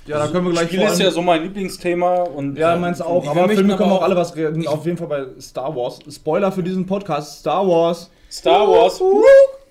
ja, 0.06 0.18
da 0.18 0.26
können 0.28 0.46
wir 0.46 0.52
gleich 0.52 0.66
Spiele 0.68 0.86
ist 0.86 1.00
ja 1.00 1.10
so 1.10 1.22
mein 1.22 1.42
Lieblingsthema 1.42 2.22
und 2.22 2.58
Ja, 2.58 2.76
meins 2.76 3.00
auch. 3.00 3.26
Aber 3.26 3.48
Filme 3.48 3.74
aber 3.74 3.78
können 3.78 3.90
wir 3.90 3.96
auch 3.96 4.02
alle 4.02 4.16
was 4.16 4.34
reden. 4.34 4.66
Auf 4.66 4.84
jeden 4.84 4.96
Fall 4.98 5.06
bei 5.08 5.24
Star 5.40 5.74
Wars. 5.76 6.00
Spoiler 6.10 6.50
für 6.50 6.62
diesen 6.62 6.86
Podcast: 6.86 7.40
Star 7.40 7.66
Wars. 7.66 8.10
Star 8.30 8.66
Wars. 8.68 9.00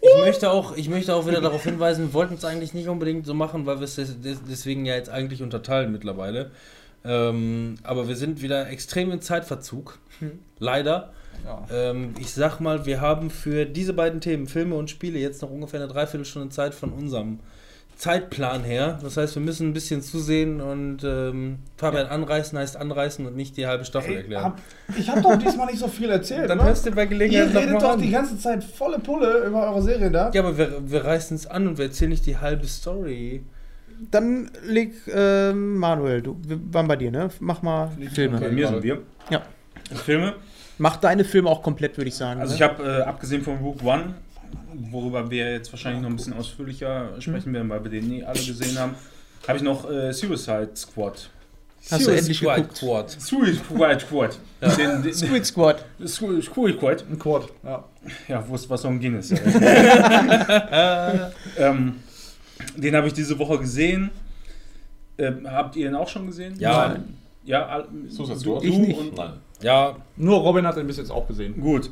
Ich 0.03 0.19
möchte, 0.26 0.49
auch, 0.49 0.76
ich 0.76 0.89
möchte 0.89 1.13
auch 1.13 1.27
wieder 1.27 1.41
darauf 1.41 1.63
hinweisen, 1.63 2.07
wir 2.07 2.13
wollten 2.13 2.34
es 2.34 2.43
eigentlich 2.43 2.73
nicht 2.73 2.88
unbedingt 2.88 3.26
so 3.27 3.35
machen, 3.35 3.68
weil 3.68 3.80
wir 3.80 3.84
es 3.84 3.95
des, 3.95 4.19
des, 4.19 4.39
deswegen 4.49 4.84
ja 4.85 4.95
jetzt 4.95 5.09
eigentlich 5.11 5.43
unterteilen 5.43 5.91
mittlerweile. 5.91 6.49
Ähm, 7.05 7.76
aber 7.84 8.07
wir 8.07 8.15
sind 8.15 8.41
wieder 8.41 8.68
extrem 8.69 9.11
in 9.11 9.22
Zeitverzug. 9.22 9.99
Leider. 10.59 11.11
Ja. 11.45 11.65
Ähm, 11.72 12.13
ich 12.19 12.34
sag 12.34 12.59
mal, 12.59 12.85
wir 12.85 13.01
haben 13.01 13.30
für 13.30 13.65
diese 13.65 13.93
beiden 13.93 14.22
Themen, 14.22 14.47
Filme 14.47 14.76
und 14.76 14.89
Spiele, 14.89 15.19
jetzt 15.19 15.41
noch 15.41 15.49
ungefähr 15.49 15.81
eine 15.81 15.91
Dreiviertelstunde 15.91 16.49
Zeit 16.49 16.73
von 16.73 16.91
unserem 16.91 17.39
Zeitplan 18.01 18.63
her. 18.63 18.97
Das 19.03 19.15
heißt, 19.15 19.35
wir 19.35 19.43
müssen 19.43 19.69
ein 19.69 19.73
bisschen 19.73 20.01
zusehen 20.01 20.59
und 20.59 21.03
ähm, 21.03 21.59
Fabian 21.77 22.07
anreißen 22.07 22.57
heißt 22.57 22.76
anreißen 22.76 23.27
und 23.27 23.35
nicht 23.35 23.57
die 23.57 23.68
halbe 23.68 23.85
Staffel 23.85 24.13
Ey, 24.13 24.18
erklären. 24.18 24.43
hab, 24.43 24.59
ich 24.97 25.07
habe 25.07 25.22
doch 25.22 25.38
diesmal 25.38 25.68
nicht 25.68 25.77
so 25.77 25.88
viel 25.88 26.09
erzählt. 26.09 26.49
Dann 26.49 26.57
ne? 26.57 26.63
hörst 26.63 26.84
du 26.84 26.91
bei 26.91 27.03
Ihr 27.03 27.09
Gelegenheit 27.09 27.55
redet 27.55 27.73
noch 27.73 27.81
doch 27.81 27.88
mal 27.89 27.97
die 27.97 28.07
an. 28.07 28.23
ganze 28.23 28.39
Zeit 28.39 28.63
volle 28.63 28.97
Pulle 28.97 29.45
über 29.45 29.68
eure 29.68 29.84
Serien 29.84 30.11
da. 30.11 30.31
Ja, 30.34 30.41
aber 30.41 30.57
wir, 30.57 30.81
wir 30.84 31.05
reißen 31.05 31.35
es 31.35 31.45
an 31.45 31.68
und 31.68 31.77
wir 31.77 31.85
erzählen 31.85 32.09
nicht 32.09 32.26
die 32.26 32.38
halbe 32.38 32.65
Story. 32.65 33.43
Dann 34.09 34.49
leg 34.65 34.93
ähm, 35.13 35.76
Manuel, 35.77 36.23
du, 36.23 36.38
wir 36.41 36.59
waren 36.73 36.88
bei 36.88 36.95
dir, 36.95 37.11
ne? 37.11 37.30
Mach 37.39 37.61
mal 37.61 37.91
Filme. 38.15 38.39
Bei 38.39 38.49
mir 38.49 38.68
sind 38.68 38.81
wir. 38.81 39.03
Ja. 39.30 39.43
Filme. 39.93 40.34
Mach 40.82 40.98
deine 40.98 41.24
Filme 41.24 41.48
auch 41.48 41.62
komplett, 41.62 41.95
würde 41.98 42.08
ich 42.08 42.16
sagen. 42.16 42.41
Also 42.41 42.53
ne? 42.53 42.56
ich 42.56 42.64
habe, 42.64 42.84
äh, 42.84 43.03
abgesehen 43.03 43.44
von 43.44 43.58
Rook 43.60 43.84
One, 43.84 44.16
worüber 44.90 45.30
wir 45.30 45.52
jetzt 45.52 45.72
wahrscheinlich 45.72 46.02
noch 46.02 46.10
ein 46.10 46.16
bisschen 46.16 46.34
ausführlicher 46.34 47.22
sprechen 47.22 47.53
werden, 47.53 47.70
weil 47.70 47.84
wir 47.84 47.91
den 47.91 48.10
nie 48.10 48.24
alle 48.24 48.40
gesehen 48.40 48.80
haben, 48.80 48.95
habe 49.48 49.58
ich 49.60 49.64
noch 49.64 49.88
äh, 49.88 50.12
Suicide 50.12 50.72
Squad. 50.74 51.30
Hast 51.91 52.08
du 52.08 52.12
endlich 52.12 52.40
Suicide 52.40 52.62
geguckt? 52.62 52.78
Squad. 52.78 53.12
Suicide 53.12 53.99
Squad. 53.99 54.40
Den, 54.80 55.03
den, 55.03 55.14
Squid 55.14 55.45
Squad. 55.45 55.86
Squid 56.03 56.44
Squad. 56.44 57.06
Ein 57.08 57.20
Quad, 57.20 57.48
ja. 57.64 57.84
Ja, 58.28 58.44
wo 58.48 58.56
ist 58.56 58.68
was 58.68 58.84
um 58.84 58.99
Guinness? 58.99 59.30
ähm, 61.58 61.94
den 62.76 62.95
habe 62.95 63.06
ich 63.06 63.14
diese 63.14 63.38
Woche 63.38 63.60
gesehen. 63.60 64.10
Ähm, 65.20 65.48
habt 65.48 65.76
ihr 65.76 65.90
den 65.90 65.95
auch 65.95 66.10
schon 66.10 66.26
gesehen? 66.26 66.56
Ja. 66.58 66.95
Ja, 67.44 67.86
Suicide 68.08 68.40
Squad? 68.40 68.64
du 68.64 68.68
Ich 68.68 68.78
nicht. 68.80 68.99
und- 68.99 69.16
Nein. 69.16 69.34
Ja, 69.61 69.95
Nur 70.17 70.39
Robin 70.39 70.65
hat 70.65 70.77
den 70.77 70.88
bis 70.88 70.97
jetzt 70.97 71.11
auch 71.11 71.27
gesehen. 71.27 71.59
Gut. 71.59 71.89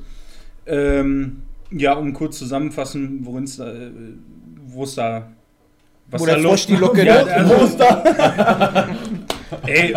Ähm, 0.66 1.44
ja, 1.72 1.94
um 1.94 2.14
kurz 2.14 2.38
zusammenfassen, 2.38 3.20
worin 3.24 3.44
es 3.44 3.58
da, 3.58 3.72
äh, 3.72 3.92
wo 4.68 4.84
es 4.84 4.96
da, 4.96 5.32
was 6.08 6.22
Wo 6.22 6.26
da 6.26 6.34
der 6.34 6.42
los 6.42 6.66
die 6.66 6.76
Locke 6.76 7.06
ja, 7.06 7.20
hat. 7.20 7.30
also, 7.30 7.78
Ey, 9.66 9.96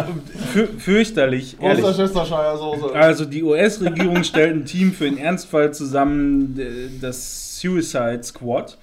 für, 0.52 0.66
fürchterlich, 0.66 1.56
ehrlich. 1.60 1.84
Worcestershire 1.84 2.56
Soße. 2.58 2.94
Also 2.94 3.24
die 3.24 3.42
US-Regierung 3.42 4.24
stellt 4.24 4.56
ein 4.56 4.64
Team 4.64 4.92
für 4.92 5.04
den 5.04 5.18
Ernstfall 5.18 5.74
zusammen, 5.74 6.58
das 7.00 7.60
Suicide 7.60 8.22
Squad. 8.22 8.78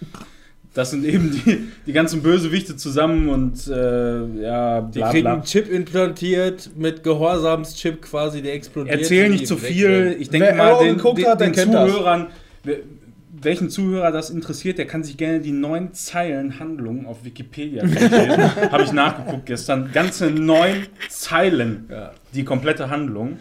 Das 0.79 0.91
sind 0.91 1.03
eben 1.03 1.29
die, 1.31 1.67
die 1.87 1.91
ganzen 1.91 2.21
Bösewichte 2.21 2.77
zusammen 2.77 3.27
und 3.27 3.67
äh, 3.67 4.41
ja, 4.41 4.79
die 4.79 4.99
bla 4.99 5.09
kriegen 5.11 5.23
bla. 5.25 5.33
einen 5.33 5.43
Chip 5.43 5.69
implantiert 5.69 6.69
mit 6.77 7.03
Gehorsamschip 7.03 8.01
quasi, 8.01 8.41
der 8.41 8.53
explodiert. 8.53 8.97
Erzähl 8.97 9.27
nicht 9.29 9.41
die 9.41 9.45
zu 9.45 9.61
weg 9.61 9.71
viel. 9.73 10.15
Ich 10.17 10.29
denke 10.29 10.47
Wer 10.47 10.55
mal, 10.55 10.79
den, 10.85 10.97
den, 10.97 11.25
hat, 11.27 11.41
den 11.41 11.51
kennt 11.51 11.73
das. 11.73 11.91
Zuhörern, 11.91 12.27
wer- 12.63 12.77
welchen 13.41 13.69
Zuhörer 13.69 14.11
das 14.13 14.29
interessiert, 14.29 14.77
der 14.77 14.85
kann 14.87 15.03
sich 15.03 15.17
gerne 15.17 15.41
die 15.41 15.51
neun 15.51 15.91
Zeilen 15.93 16.59
Handlung 16.61 17.05
auf 17.05 17.25
Wikipedia 17.25 17.83
durchlesen. 17.83 18.37
Habe 18.71 18.83
ich 18.83 18.93
nachgeguckt 18.93 19.45
gestern. 19.47 19.89
Ganze 19.93 20.29
neun 20.31 20.87
Zeilen, 21.09 21.87
Ja. 21.91 22.11
die 22.33 22.45
komplette 22.45 22.89
Handlung. 22.89 23.37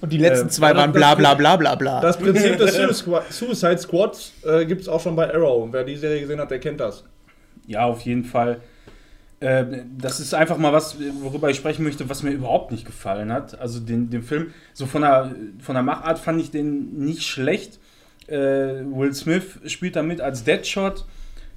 Und 0.00 0.12
die 0.12 0.18
letzten 0.18 0.48
Äh, 0.48 0.50
zwei 0.50 0.76
waren 0.76 0.92
bla 0.92 1.14
bla 1.14 1.34
bla 1.34 1.56
bla 1.56 1.74
bla. 1.76 2.00
Das 2.00 2.18
Prinzip 2.18 2.56
des 2.58 2.74
Suicide 2.74 2.94
Squad- 2.94 3.32
Suicide 3.32 3.78
Squads 3.78 4.32
äh, 4.44 4.64
gibt 4.66 4.82
es 4.82 4.88
auch 4.88 5.00
schon 5.00 5.16
bei 5.16 5.32
Arrow. 5.32 5.68
Wer 5.72 5.84
die 5.84 5.96
Serie 5.96 6.20
gesehen 6.20 6.40
hat, 6.40 6.50
der 6.50 6.58
kennt 6.60 6.80
das. 6.80 7.04
Ja, 7.66 7.84
auf 7.84 8.02
jeden 8.02 8.24
Fall. 8.24 8.60
Äh, 9.40 9.64
das 9.98 10.20
ist 10.20 10.34
einfach 10.34 10.58
mal 10.58 10.72
was, 10.72 10.96
worüber 11.22 11.48
ich 11.50 11.56
sprechen 11.56 11.84
möchte, 11.84 12.08
was 12.08 12.22
mir 12.22 12.30
überhaupt 12.30 12.70
nicht 12.72 12.84
gefallen 12.84 13.32
hat. 13.32 13.58
Also 13.58 13.80
den, 13.80 14.10
den 14.10 14.22
Film, 14.22 14.52
so 14.74 14.86
von 14.86 15.02
der, 15.02 15.34
von 15.60 15.74
der 15.74 15.82
Machart 15.82 16.18
fand 16.18 16.40
ich 16.40 16.50
den 16.50 16.98
nicht 16.98 17.22
schlecht. 17.22 17.78
Äh, 18.26 18.36
Will 18.36 19.12
Smith 19.14 19.58
spielt 19.66 19.96
da 19.96 20.02
mit 20.02 20.20
als 20.20 20.44
Deadshot. 20.44 21.04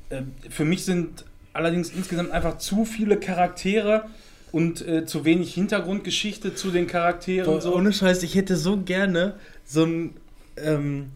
Äh, 0.10 0.22
für 0.50 0.64
mich 0.66 0.86
sind 0.86 1.26
allerdings 1.54 1.90
insgesamt 1.90 2.32
einfach 2.32 2.58
zu 2.60 2.86
viele 2.86 3.18
Charaktere 3.18 4.06
und 4.52 4.88
äh, 4.88 5.06
zu 5.06 5.26
wenig 5.26 5.54
Hintergrundgeschichte 5.54 6.56
zu 6.56 6.72
den 6.72 6.88
Charakteren. 6.88 7.46
Boah, 7.46 7.56
und 7.56 7.62
so. 7.62 7.76
Ohne 7.76 7.94
Scheiß, 7.94 8.24
ich 8.24 8.36
hätte 8.36 8.56
so 8.56 8.78
gerne 8.78 9.36
so 9.66 9.84
ein. 9.84 10.14
Ähm, 10.58 11.12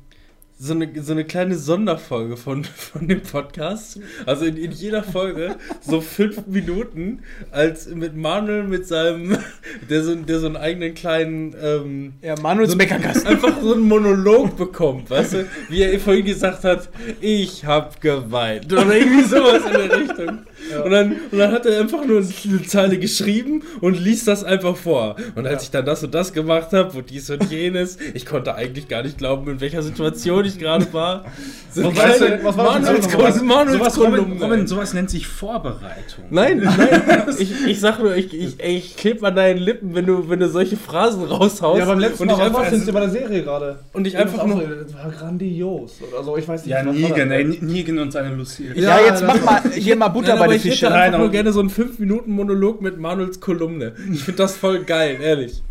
so 0.64 0.76
eine, 0.76 1.02
so 1.02 1.14
eine 1.14 1.26
kleine 1.26 1.56
Sonderfolge 1.58 2.38
von, 2.38 2.64
von 2.76 3.08
dem 3.08 3.22
Podcast. 3.22 4.00
Also 4.28 4.46
in, 4.46 4.58
in 4.58 4.72
jeder 4.72 5.02
Folge 5.02 5.56
so 5.82 6.02
fünf 6.02 6.46
Minuten, 6.46 7.22
als 7.50 7.88
mit 7.88 8.16
Manuel 8.16 8.66
mit 8.66 8.88
seinem, 8.88 9.40
der 9.90 10.04
so, 10.04 10.14
der 10.14 10.40
so 10.40 10.46
einen 10.46 10.58
eigenen 10.58 10.94
kleinen, 10.94 11.56
ähm, 11.60 12.14
ja, 12.22 12.36
Manuels 12.40 12.70
so 12.70 12.76
ein- 12.76 12.78
Bäckerkasten. 12.78 13.26
einfach 13.28 13.60
so 13.60 13.74
einen 13.74 13.82
Monolog 13.88 14.56
bekommt, 14.56 15.10
weißt 15.10 15.34
du? 15.34 15.48
Wie 15.70 15.82
er 15.82 16.00
vorhin 16.00 16.26
gesagt 16.26 16.64
hat, 16.64 16.90
ich 17.22 17.66
hab 17.66 18.00
geweint. 18.00 18.72
Oder 18.72 18.96
irgendwie 18.96 19.24
sowas 19.24 19.64
in 19.66 19.74
der 19.74 20.00
Richtung. 20.00 20.40
Und, 20.84 20.92
dann, 20.92 21.16
und 21.32 21.38
dann 21.38 21.52
hat 21.52 21.66
er 21.66 21.82
einfach 21.82 22.06
nur 22.06 22.18
eine 22.20 22.62
Zeile 22.68 22.98
geschrieben 22.98 23.64
und 23.82 24.00
liest 24.00 24.28
das 24.28 24.44
einfach 24.44 24.76
vor. 24.76 25.16
Und 25.36 25.46
als 25.48 25.64
ich 25.64 25.72
dann 25.72 25.86
das 25.86 26.04
und 26.04 26.14
das 26.14 26.34
gemacht 26.34 26.72
habe 26.74 26.98
und 26.98 27.10
dies 27.10 27.30
und 27.30 27.50
jenes, 27.52 27.98
ich 28.14 28.26
konnte 28.26 28.56
eigentlich 28.56 28.88
gar 28.88 29.04
nicht 29.04 29.18
glauben, 29.18 29.50
in 29.52 29.62
welcher 29.62 29.82
Situation 29.84 30.46
ich 30.46 30.58
gerade 30.60 30.92
war. 30.94 31.26
So 31.74 31.84
Was 31.86 31.98
weißt 31.98 32.22
du- 32.22 32.44
was 32.44 32.58
war 32.58 32.80
das 32.80 33.42
Manuels 33.42 33.78
Sowas, 33.78 33.98
Robin. 34.00 34.42
Robin, 34.42 34.68
sowas 34.68 34.94
nennt 34.94 35.10
sich 35.10 35.28
Vorbereitung. 35.28 36.26
Nein, 36.30 36.62
nein, 36.78 37.24
ich, 37.40 37.66
ich 37.68 37.80
sag 37.80 38.00
nur, 38.00 38.16
ich, 38.16 38.34
ich, 38.34 38.56
ey, 38.60 38.78
ich 38.78 38.98
kleb 38.98 39.24
an 39.24 39.36
deinen 39.36 39.58
Lippen, 39.60 39.96
wenn 39.96 40.06
du, 40.06 40.30
wenn 40.30 40.40
du 40.40 40.50
solche 40.50 40.76
Phrasen 40.78 41.24
raushaust. 41.24 41.80
Ja, 41.80 41.86
beim 41.86 42.00
letzten 42.00 42.24
und 42.24 42.28
Mal, 42.28 42.34
ich 42.34 42.40
was 42.40 42.48
einfach, 42.48 42.62
war 42.64 42.70
denn 42.72 42.94
bei 42.94 43.00
der 43.00 43.10
Serie 43.10 43.44
gerade? 43.44 43.80
und 43.94 44.06
ich 44.08 44.18
einfach 44.18 44.46
nur, 44.46 44.62
Das 44.62 44.94
war 44.94 45.10
grandios. 45.12 45.94
Oder 46.12 46.24
so, 46.24 46.38
ich 46.38 46.48
weiß 46.48 46.66
nicht. 46.66 46.72
Ja, 46.72 46.84
Negan, 46.84 47.30
das? 47.30 47.38
ey, 47.38 47.58
Negan 47.62 48.00
und 48.00 48.12
seine 48.12 48.36
Lucille. 48.36 48.74
Ja, 48.76 49.00
Ja, 49.00 49.06
jetzt 49.08 49.22
das- 49.22 49.28
mach 49.42 49.44
mal 49.64 49.72
hier 49.74 49.96
mal 49.96 50.08
Butter 50.10 50.36
Nein, 50.36 50.40
bei 50.40 50.48
aber 50.56 50.66
ich 50.66 50.82
hätte 50.82 50.94
einfach 50.94 51.20
nur 51.20 51.32
gerne 51.32 51.52
so 51.54 51.60
einen 51.60 51.70
5-Minuten-Monolog 51.70 52.82
mit 52.82 52.98
Manuels 52.98 53.40
Kolumne. 53.40 53.94
Ich 54.12 54.24
finde 54.24 54.38
das 54.40 54.58
voll 54.58 54.84
geil, 54.84 55.20
ehrlich. 55.22 55.62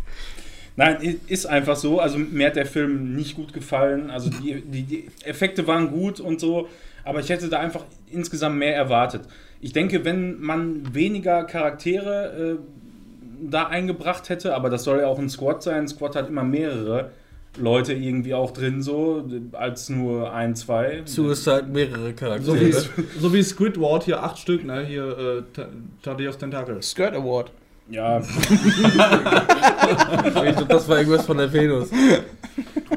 Nein, 0.75 1.19
ist 1.27 1.45
einfach 1.45 1.75
so. 1.75 1.99
Also 1.99 2.17
mir 2.17 2.47
hat 2.47 2.55
der 2.55 2.65
Film 2.65 3.15
nicht 3.15 3.35
gut 3.35 3.53
gefallen. 3.53 4.09
Also 4.09 4.29
die, 4.29 4.61
die, 4.61 4.83
die 4.83 5.07
Effekte 5.23 5.67
waren 5.67 5.91
gut 5.91 6.19
und 6.19 6.39
so, 6.39 6.69
aber 7.03 7.19
ich 7.19 7.29
hätte 7.29 7.49
da 7.49 7.59
einfach 7.59 7.83
insgesamt 8.09 8.57
mehr 8.57 8.75
erwartet. 8.75 9.23
Ich 9.59 9.73
denke, 9.73 10.05
wenn 10.05 10.39
man 10.41 10.93
weniger 10.93 11.43
Charaktere 11.43 12.57
äh, 12.57 13.49
da 13.49 13.67
eingebracht 13.67 14.29
hätte, 14.29 14.55
aber 14.55 14.69
das 14.69 14.83
soll 14.83 14.99
ja 14.99 15.07
auch 15.07 15.19
ein 15.19 15.29
Squad 15.29 15.61
sein. 15.63 15.81
Ein 15.81 15.87
Squad 15.87 16.15
hat 16.15 16.29
immer 16.29 16.43
mehrere 16.43 17.11
Leute 17.57 17.93
irgendwie 17.93 18.33
auch 18.33 18.51
drin, 18.51 18.81
so 18.81 19.25
als 19.51 19.89
nur 19.89 20.33
ein, 20.33 20.55
zwei. 20.55 21.01
Suicide, 21.05 21.63
mehrere 21.63 22.09
So 22.09 22.13
Charaktere. 22.13 22.59
wie, 22.61 22.71
so 23.19 23.33
wie 23.33 23.43
Squidward, 23.43 24.03
hier 24.03 24.23
acht 24.23 24.37
Stück, 24.39 24.63
ne? 24.63 24.85
Hier 24.85 25.43
äh, 25.57 25.61
Thaddeus 26.01 26.37
Tentacle. 26.37 26.81
Skirt 26.81 27.13
Award. 27.13 27.51
Ja, 27.89 28.19
ich 28.21 28.25
glaube, 30.55 30.65
das 30.69 30.87
war 30.87 30.97
irgendwas 30.99 31.25
von 31.25 31.37
der 31.37 31.51
Venus. 31.51 31.89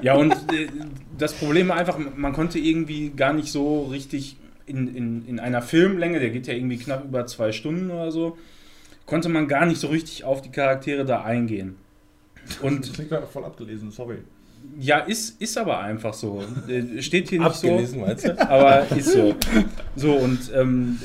Ja, 0.02 0.14
und 0.14 0.32
äh, 0.52 0.68
das 1.18 1.32
Problem 1.32 1.68
war 1.68 1.76
einfach, 1.76 1.98
man 1.98 2.32
konnte 2.32 2.60
irgendwie 2.60 3.10
gar 3.10 3.32
nicht 3.32 3.50
so 3.50 3.84
richtig 3.86 4.36
in, 4.66 4.94
in, 4.94 5.26
in 5.26 5.40
einer 5.40 5.62
Filmlänge, 5.62 6.20
der 6.20 6.30
geht 6.30 6.46
ja 6.46 6.54
irgendwie 6.54 6.76
knapp 6.76 7.04
über 7.04 7.26
zwei 7.26 7.50
Stunden 7.50 7.90
oder 7.90 8.12
so, 8.12 8.38
konnte 9.06 9.28
man 9.28 9.48
gar 9.48 9.66
nicht 9.66 9.80
so 9.80 9.88
richtig 9.88 10.22
auf 10.24 10.42
die 10.42 10.50
Charaktere 10.50 11.04
da 11.04 11.22
eingehen. 11.22 11.76
Und 12.62 12.86
Das 12.86 12.92
klingt 12.92 13.12
voll 13.32 13.44
abgelesen, 13.44 13.90
sorry. 13.90 14.18
Ja, 14.78 14.98
ist, 14.98 15.40
ist 15.40 15.56
aber 15.58 15.80
einfach 15.80 16.14
so. 16.14 16.42
Äh, 16.68 17.02
Steht 17.02 17.30
hier 17.30 17.40
nicht 17.40 17.48
Abgelesen, 17.48 18.00
meinst 18.00 18.24
du? 18.26 18.34
so, 18.34 18.40
aber 18.40 18.96
ist 18.96 19.12
so. 19.12 19.34
So, 19.96 20.12
und 20.12 20.50
ähm, 20.54 20.98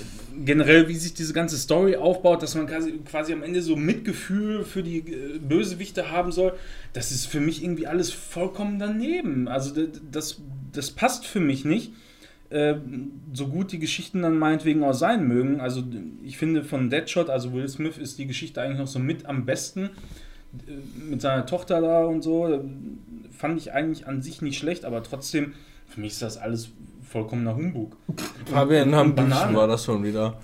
generell, 0.46 0.88
wie 0.88 0.96
sich 0.96 1.14
diese 1.14 1.34
ganze 1.34 1.58
Story 1.58 1.96
aufbaut, 1.96 2.42
dass 2.42 2.56
man 2.56 2.68
quasi, 2.68 2.94
quasi 3.10 3.34
am 3.34 3.44
Ende 3.44 3.62
so 3.62 3.76
Mitgefühl 3.76 4.64
für 4.64 4.84
die 4.84 5.00
äh, 5.00 5.40
Bösewichte 5.40 6.12
haben 6.12 6.32
soll, 6.32 6.54
das 6.94 7.12
ist 7.12 7.26
für 7.26 7.40
mich 7.40 7.64
irgendwie 7.64 7.88
alles 7.88 8.12
vollkommen 8.12 8.80
daneben. 8.80 9.48
Also 9.48 9.74
das, 10.12 10.42
das 10.72 10.92
passt 10.92 11.26
für 11.26 11.40
mich 11.40 11.66
nicht. 11.66 11.94
Äh, 12.50 12.76
so 13.34 13.48
gut 13.48 13.72
die 13.72 13.80
Geschichten 13.80 14.24
dann 14.24 14.38
meinetwegen 14.38 14.84
auch 14.84 14.94
sein 14.94 15.28
mögen. 15.28 15.60
Also 15.62 15.84
ich 16.24 16.38
finde 16.38 16.64
von 16.64 16.90
Deadshot, 16.90 17.30
also 17.30 17.54
Will 17.54 17.68
Smith, 17.68 17.98
ist 17.98 18.18
die 18.18 18.26
Geschichte 18.26 18.62
eigentlich 18.62 18.80
noch 18.80 18.88
so 18.88 19.00
mit 19.00 19.26
am 19.26 19.46
besten. 19.46 19.92
Äh, 20.68 21.10
Mit 21.12 21.22
seiner 21.22 21.46
Tochter 21.46 21.80
da 21.82 22.06
und 22.06 22.24
so. 22.24 22.64
Fand 23.40 23.58
ich 23.58 23.72
eigentlich 23.72 24.06
an 24.06 24.22
sich 24.22 24.42
nicht 24.42 24.58
schlecht, 24.58 24.84
aber 24.84 25.02
trotzdem, 25.02 25.54
für 25.88 26.02
mich 26.02 26.12
ist 26.12 26.22
das 26.22 26.38
alles 26.38 26.72
vollkommener 27.10 27.56
Humbug. 27.56 27.96
Fabian. 28.52 28.94
Hambuchen 28.94 29.56
war 29.56 29.66
das 29.66 29.86
schon 29.86 30.04
wieder. 30.04 30.38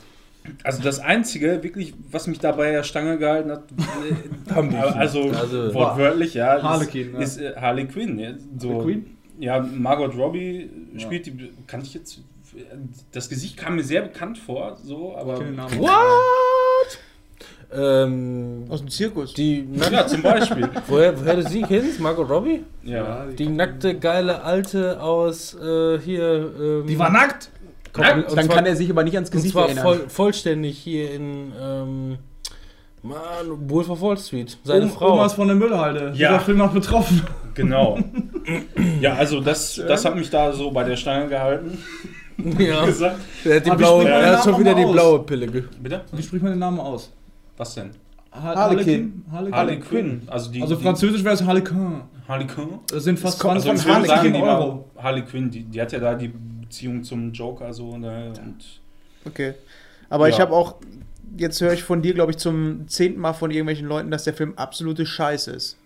Also 0.64 0.82
das 0.82 1.00
Einzige, 1.00 1.62
wirklich, 1.62 1.94
was 2.10 2.28
mich 2.28 2.40
dabei 2.40 2.72
der 2.72 2.84
Stange 2.84 3.18
gehalten 3.18 3.52
hat, 3.52 3.64
äh, 4.56 4.76
also, 4.78 5.30
Also- 5.32 5.74
wortwörtlich, 5.74 6.36
ja, 6.36 6.64
Harlequin, 6.64 7.12
ne? 7.12 7.18
ist, 7.22 7.36
ist 7.36 7.42
äh, 7.42 7.60
Harley 7.60 7.86
Quinn. 7.86 8.18
Ja, 8.18 8.32
so, 8.58 8.70
Harley 8.70 8.84
Quinn? 8.84 9.06
Ja, 9.40 9.60
Margot 9.60 10.16
Robbie 10.16 10.70
spielt 10.96 11.26
die, 11.26 11.52
kann 11.68 11.82
ich 11.82 11.94
jetzt, 11.96 12.22
das 13.12 13.28
Gesicht 13.28 13.58
kam 13.58 13.76
mir 13.76 13.84
sehr 13.84 14.04
bekannt 14.04 14.38
vor, 14.38 14.78
so, 14.82 15.18
aber... 15.18 15.44
Namen. 15.44 15.80
What? 15.80 15.90
Ähm, 17.74 18.66
Aus 18.70 18.80
dem 18.80 18.90
Zirkus. 18.90 19.34
die, 19.34 19.68
Ja, 19.92 20.06
zum 20.08 20.22
Beispiel. 20.22 20.70
woher, 20.88 21.20
woher 21.20 21.36
du 21.38 21.44
sie 21.48 21.62
kennst? 21.64 22.00
Margot 22.00 22.30
Robbie? 22.30 22.64
Ja. 22.84 23.26
Die 23.38 23.48
nackte, 23.48 23.96
geile 23.98 24.42
Alte 24.44 25.02
aus 25.02 25.54
äh, 25.56 26.00
hier. 26.00 26.52
Ähm, 26.60 26.88
Die 26.88 26.98
war 27.00 27.10
nackt! 27.12 27.50
Nackt? 27.98 28.30
und 28.30 28.38
Dann 28.38 28.46
zwar- 28.46 28.56
kann 28.58 28.66
er 28.66 28.76
sich 28.76 28.90
aber 28.90 29.04
nicht 29.04 29.16
ans 29.16 29.30
Und 29.30 29.34
Gesicht 29.38 29.54
zwar 29.54 29.66
erinnern. 29.66 29.84
voll, 29.84 30.04
vollständig 30.10 30.78
hier 30.78 31.12
in. 31.14 31.52
Ähm, 31.62 32.18
Mann, 33.04 33.70
Wolf 33.70 33.90
of 33.90 34.02
Wall 34.02 34.18
Street. 34.18 34.58
Seine 34.64 34.86
Oma- 34.86 34.94
Frau. 34.94 35.14
Omas 35.14 35.34
von 35.34 35.48
der 35.48 35.56
Müllhalde. 35.56 36.12
Ja. 36.16 36.30
Dieser 36.30 36.40
Film 36.40 36.62
hat 36.64 36.74
betroffen. 36.74 37.22
Genau. 37.54 37.98
Ja, 39.02 39.14
also 39.16 39.42
das, 39.42 39.76
das 39.88 40.06
hat 40.06 40.16
mich 40.16 40.30
da 40.30 40.52
so 40.54 40.70
bei 40.72 40.84
der 40.84 40.96
Stange 40.96 41.28
gehalten. 41.30 41.78
ja. 42.60 42.86
gesagt. 42.86 43.18
Der 43.44 43.56
hat, 43.58 43.66
die 43.66 43.72
blaue, 43.72 44.08
er 44.08 44.38
hat 44.38 44.44
schon 44.44 44.60
wieder 44.60 44.74
auch 44.74 44.76
die 44.76 44.86
blaue 44.92 45.20
Pille. 45.24 45.48
Bitte? 45.48 46.02
Wie 46.12 46.22
spricht 46.24 46.44
man 46.44 46.52
den 46.54 46.60
Namen 46.60 46.80
aus? 46.80 47.12
Was 47.58 47.76
denn? 47.76 47.92
Ha 48.32 48.42
Harlequin. 48.56 49.24
Harlequin. 49.32 49.56
Harley 49.56 49.80
Quinn. 49.80 50.22
Also, 50.28 50.52
die, 50.52 50.62
Also 50.62 50.76
französisch 50.78 51.24
wäre 51.24 51.36
es 51.36 51.44
Harlequin. 51.44 52.02
Quinn? 52.48 52.80
Das 52.88 53.04
sind 53.04 53.18
fast 53.20 53.40
kommt- 53.40 53.62
20 53.62 53.70
Also 53.72 53.82
ich 53.82 53.96
würde 53.96 54.08
sagen, 54.08 54.18
Harlequin 54.20 54.34
die 54.34 54.42
war, 54.42 54.60
Euro. 54.60 54.86
Harley 54.98 55.22
Quinn, 55.22 55.50
die, 55.52 55.64
die 55.64 55.82
hat 55.82 55.92
ja 55.92 56.00
da 56.00 56.16
die 56.16 56.30
Beziehung 56.62 57.04
zum 57.04 57.32
Joker 57.32 57.74
so 57.74 57.98
ne, 57.98 58.34
und 58.44 58.82
Okay. 59.26 59.54
Aber 60.10 60.28
ich 60.28 60.36
Ja. 60.38 60.42
habe 60.42 60.54
auch 60.54 60.76
jetzt 61.38 61.60
höre 61.62 61.74
ich 61.74 61.84
von 61.84 62.02
dir, 62.02 62.14
glaube 62.14 62.32
ich, 62.32 62.38
zum 62.38 62.88
zehnten 62.88 63.20
Mal 63.20 63.34
von 63.34 63.52
irgendwelchen 63.52 63.88
Leuten, 63.88 64.10
dass 64.12 64.24
der 64.24 64.34
Film 64.34 64.54
absolute 64.58 65.06
Scheiße 65.06 65.52
ist. 65.52 65.78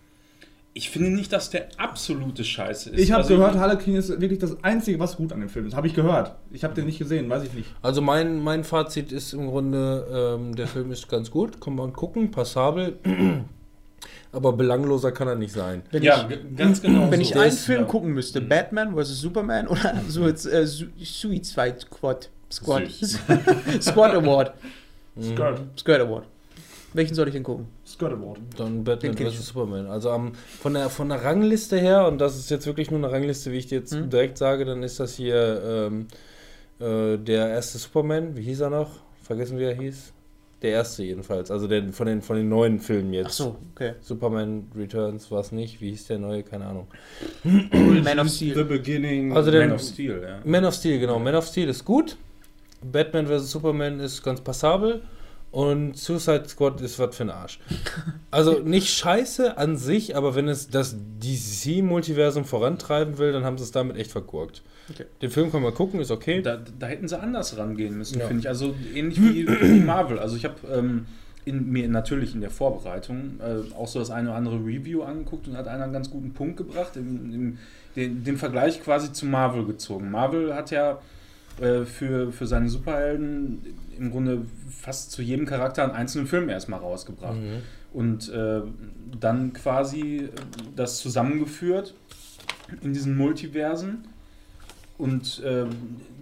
Ich 0.72 0.88
finde 0.90 1.10
nicht, 1.10 1.32
dass 1.32 1.50
der 1.50 1.66
absolute 1.78 2.44
Scheiße 2.44 2.90
ist. 2.90 2.98
Ich 3.00 3.10
habe 3.10 3.22
Also 3.24 3.36
gehört, 3.36 3.56
Harlequin 3.56 3.96
ist 3.96 4.08
wirklich 4.20 4.38
das 4.38 4.62
Einzige, 4.62 5.00
was 5.00 5.16
gut 5.16 5.32
an 5.32 5.40
dem 5.40 5.48
Film 5.48 5.66
ist. 5.66 5.74
Habe 5.74 5.88
ich 5.88 5.94
gehört. 5.94 6.36
Ich 6.52 6.62
habe 6.62 6.74
den 6.74 6.86
nicht 6.86 6.98
gesehen, 6.98 7.28
weiß 7.28 7.42
ich 7.42 7.52
nicht. 7.54 7.68
Also 7.82 8.00
mein, 8.00 8.38
mein 8.40 8.62
Fazit 8.62 9.10
ist 9.10 9.32
im 9.32 9.48
Grunde, 9.48 10.36
ähm, 10.38 10.54
der 10.54 10.68
Film 10.68 10.92
ist 10.92 11.08
ganz 11.08 11.30
gut, 11.30 11.60
kann 11.60 11.74
man 11.74 11.92
gucken, 11.92 12.30
passabel. 12.30 12.98
Aber 14.32 14.52
belangloser 14.52 15.10
kann 15.10 15.26
er 15.26 15.34
nicht 15.34 15.52
sein. 15.52 15.82
Wenn 15.90 16.04
Ja, 16.04 16.28
ich, 16.30 16.56
ganz 16.56 16.80
genau. 16.80 17.10
wenn 17.10 17.18
so. 17.18 17.22
ich 17.22 17.34
einen 17.36 17.48
ist, 17.48 17.64
Film 17.64 17.80
ja. 17.80 17.86
gucken 17.86 18.12
müsste, 18.12 18.40
Batman 18.40 18.94
vs. 18.94 19.20
Superman 19.20 19.66
oder 19.66 20.00
so 20.08 20.26
jetzt 20.26 20.46
äh, 20.46 20.64
Su- 20.66 20.86
Suicide 21.02 21.76
Squad. 21.80 22.30
Squad. 22.50 22.84
Squad 23.80 24.14
Award. 24.14 24.52
Skirt. 25.20 25.60
Skirt 25.76 26.00
Award. 26.00 26.26
Welchen 26.92 27.14
soll 27.14 27.26
ich 27.28 27.34
denn 27.34 27.42
gucken? 27.42 27.66
Skirt 28.00 28.12
Award. 28.12 28.38
Dann 28.56 28.82
Batman 28.84 29.16
vs. 29.16 29.46
Superman. 29.46 29.86
Also 29.86 30.10
am, 30.10 30.32
von, 30.34 30.74
der, 30.74 30.88
von 30.88 31.08
der 31.10 31.22
Rangliste 31.22 31.78
her, 31.78 32.06
und 32.06 32.18
das 32.18 32.38
ist 32.38 32.50
jetzt 32.50 32.66
wirklich 32.66 32.90
nur 32.90 32.98
eine 32.98 33.12
Rangliste, 33.12 33.52
wie 33.52 33.58
ich 33.58 33.66
dir 33.66 33.80
jetzt 33.80 33.94
Hm. 33.94 34.08
direkt 34.08 34.38
sage, 34.38 34.64
dann 34.64 34.82
ist 34.82 34.98
das 35.00 35.14
hier 35.14 35.62
ähm, 35.64 36.06
äh, 36.80 37.18
der 37.18 37.48
erste 37.50 37.78
Superman. 37.78 38.36
Wie 38.36 38.42
hieß 38.42 38.60
er 38.60 38.70
noch? 38.70 38.90
Vergessen, 39.22 39.58
wie 39.58 39.64
er 39.64 39.74
hieß? 39.74 40.12
Der 40.62 40.72
erste 40.72 41.04
jedenfalls. 41.04 41.50
Also 41.50 41.66
der, 41.66 41.90
von, 41.92 42.06
den, 42.06 42.20
von 42.20 42.36
den 42.36 42.48
neuen 42.48 42.80
Filmen 42.80 43.12
jetzt. 43.14 43.26
Ach 43.28 43.32
so, 43.32 43.56
okay. 43.74 43.94
Superman 44.00 44.64
Returns 44.76 45.30
war 45.30 45.40
es 45.40 45.52
nicht. 45.52 45.80
Wie 45.80 45.90
hieß 45.90 46.08
der 46.08 46.18
neue? 46.18 46.42
Keine 46.42 46.66
Ahnung. 46.66 46.86
Man 47.44 48.18
of 48.18 48.28
The 48.28 48.52
Steel. 48.52 48.64
Beginning. 48.64 49.34
Also 49.34 49.50
der 49.50 49.66
Man 49.66 49.72
of 49.72 49.82
Steel, 49.82 50.22
ja. 50.22 50.40
Man 50.44 50.64
of 50.64 50.74
Steel, 50.74 50.98
genau. 50.98 51.18
Man 51.18 51.34
of 51.34 51.46
Steel 51.46 51.68
ist 51.68 51.84
gut. 51.84 52.16
Batman 52.82 53.26
vs. 53.26 53.50
Superman 53.50 54.00
ist 54.00 54.22
ganz 54.22 54.40
passabel. 54.40 55.02
Und 55.52 55.96
Suicide 55.96 56.44
Squad 56.48 56.80
ist 56.80 56.98
was 57.00 57.16
für 57.16 57.24
ein 57.24 57.30
Arsch. 57.30 57.58
Also 58.30 58.60
nicht 58.64 58.88
scheiße 58.94 59.58
an 59.58 59.76
sich, 59.76 60.14
aber 60.16 60.36
wenn 60.36 60.46
es 60.46 60.68
das 60.68 60.94
DC-Multiversum 61.20 62.44
vorantreiben 62.44 63.18
will, 63.18 63.32
dann 63.32 63.44
haben 63.44 63.58
sie 63.58 63.64
es 63.64 63.72
damit 63.72 63.96
echt 63.96 64.12
vergurkt. 64.12 64.62
Okay. 64.90 65.06
Den 65.22 65.30
Film 65.30 65.50
kann 65.50 65.62
man 65.62 65.74
gucken, 65.74 66.00
ist 66.00 66.10
okay. 66.12 66.40
Da, 66.42 66.58
da 66.78 66.86
hätten 66.86 67.08
sie 67.08 67.18
anders 67.18 67.56
rangehen 67.56 67.98
müssen, 67.98 68.20
Ja. 68.20 68.26
finde 68.26 68.42
ich. 68.42 68.48
Also 68.48 68.74
ähnlich 68.94 69.20
wie, 69.20 69.48
wie 69.48 69.80
Marvel. 69.80 70.20
Also 70.20 70.36
ich 70.36 70.44
habe 70.44 70.54
ähm, 70.72 71.06
in, 71.44 71.70
mir 71.70 71.88
natürlich 71.88 72.34
in 72.34 72.40
der 72.40 72.50
Vorbereitung 72.50 73.40
äh, 73.40 73.74
auch 73.74 73.88
so 73.88 73.98
das 73.98 74.10
eine 74.10 74.28
oder 74.28 74.36
andere 74.38 74.56
Review 74.56 75.02
angeguckt 75.02 75.48
und 75.48 75.56
hat 75.56 75.66
einer 75.66 75.84
einen 75.84 75.92
ganz 75.92 76.10
guten 76.10 76.32
Punkt 76.32 76.58
gebracht, 76.58 76.96
im, 76.96 77.32
im, 77.34 77.58
den, 77.96 78.22
den 78.22 78.36
Vergleich 78.36 78.82
quasi 78.82 79.12
zu 79.12 79.26
Marvel 79.26 79.64
gezogen. 79.64 80.10
Marvel 80.12 80.54
hat 80.54 80.70
ja 80.70 81.00
äh, 81.60 81.84
für, 81.84 82.30
für 82.32 82.46
seine 82.46 82.68
Superhelden 82.68 83.60
im 84.00 84.10
Grunde 84.10 84.42
fast 84.70 85.12
zu 85.12 85.22
jedem 85.22 85.46
Charakter 85.46 85.84
einen 85.84 85.92
einzelnen 85.92 86.26
Film 86.26 86.48
erstmal 86.48 86.80
rausgebracht. 86.80 87.36
Mhm. 87.36 87.62
Und 87.92 88.28
äh, 88.32 88.60
dann 89.20 89.52
quasi 89.52 90.28
das 90.76 90.98
zusammengeführt 90.98 91.94
in 92.82 92.92
diesen 92.92 93.16
Multiversen. 93.16 94.04
Und 94.98 95.42
ähm, 95.46 95.68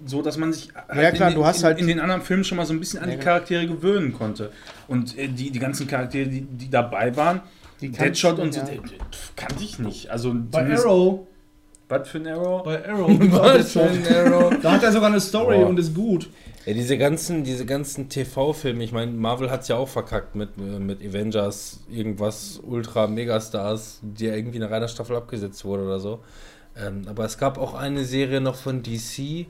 so, 0.07 0.23
dass 0.23 0.37
man 0.39 0.53
sich 0.53 0.69
Ja, 0.95 1.11
klar, 1.11 1.31
in, 1.31 1.35
du 1.35 1.45
hast 1.45 1.59
in, 1.61 1.65
halt- 1.65 1.79
in 1.81 1.87
den 1.89 1.99
anderen 2.01 2.23
Filmen 2.23 2.45
schon 2.45 2.57
mal 2.57 2.65
so 2.67 2.73
ein 2.73 2.79
bisschen 2.79 3.01
an 3.01 3.11
Ja, 3.11 3.17
die. 3.17 3.23
Charaktere 3.23 3.67
gewöhnen 3.67 4.13
konnte. 4.13 4.53
Und 4.87 5.19
äh, 5.19 5.29
die, 5.29 5.51
die 5.51 5.59
ganzen 5.59 5.87
Charaktere, 5.89 6.29
die, 6.29 6.43
die 6.43 6.71
dabei 6.71 7.15
waren, 7.17 7.41
Die 7.81 7.91
Deadshot 7.91 8.39
und 8.39 8.55
so, 8.55 8.61
ja. 8.61 8.67
die- 8.67 8.79
die 8.81 8.99
kannte 9.37 9.63
ich 9.65 9.79
nicht. 9.79 10.11
Also 10.11 10.35
Bei 10.51 10.65
Arrow. 10.77 11.27
Was 11.89 12.09
für 12.09 12.19
ein 12.19 12.27
Arrow? 12.29 12.63
Bei 12.65 12.89
Arrow. 12.89 13.09
Was 13.33 13.73
für 13.73 13.81
Deadshot. 13.81 14.07
ein 14.07 14.33
Arrow. 14.33 14.55
Da 14.63 14.73
hat 14.73 14.83
er 14.85 14.93
sogar 14.93 15.09
eine 15.09 15.21
Story 15.21 15.57
Boah. 15.59 15.67
und 15.69 15.79
ist 15.79 15.95
gut. 15.95 16.29
Ja, 16.69 16.75
diese 16.75 16.99
ganzen, 16.99 17.45
diese 17.45 17.65
ganzen 17.65 18.11
TV-Filme, 18.11 18.85
ich 18.85 18.93
meine, 18.93 19.11
Marvel 19.11 19.51
hat 19.51 19.63
es 19.63 19.69
ja 19.69 19.77
auch 19.77 19.89
verkackt 19.89 20.35
mit, 20.35 20.51
äh, 20.59 20.79
mit 20.79 21.01
Avengers, 21.01 21.81
irgendwas 21.91 22.61
Ultra 22.63 23.07
Megastars, 23.07 24.01
die 24.03 24.27
ja 24.27 24.35
irgendwie 24.35 24.59
in 24.59 24.65
einer 24.65 24.71
reiner 24.71 24.89
Staffel 24.89 25.17
abgesetzt 25.17 25.65
wurde 25.65 25.85
oder 25.85 25.99
so. 25.99 26.19
Ähm, 26.77 27.05
aber 27.09 27.25
es 27.25 27.39
gab 27.39 27.57
auch 27.57 27.73
eine 27.73 28.05
Serie 28.05 28.43
noch 28.43 28.57
von 28.57 28.83
DC, 28.83 29.47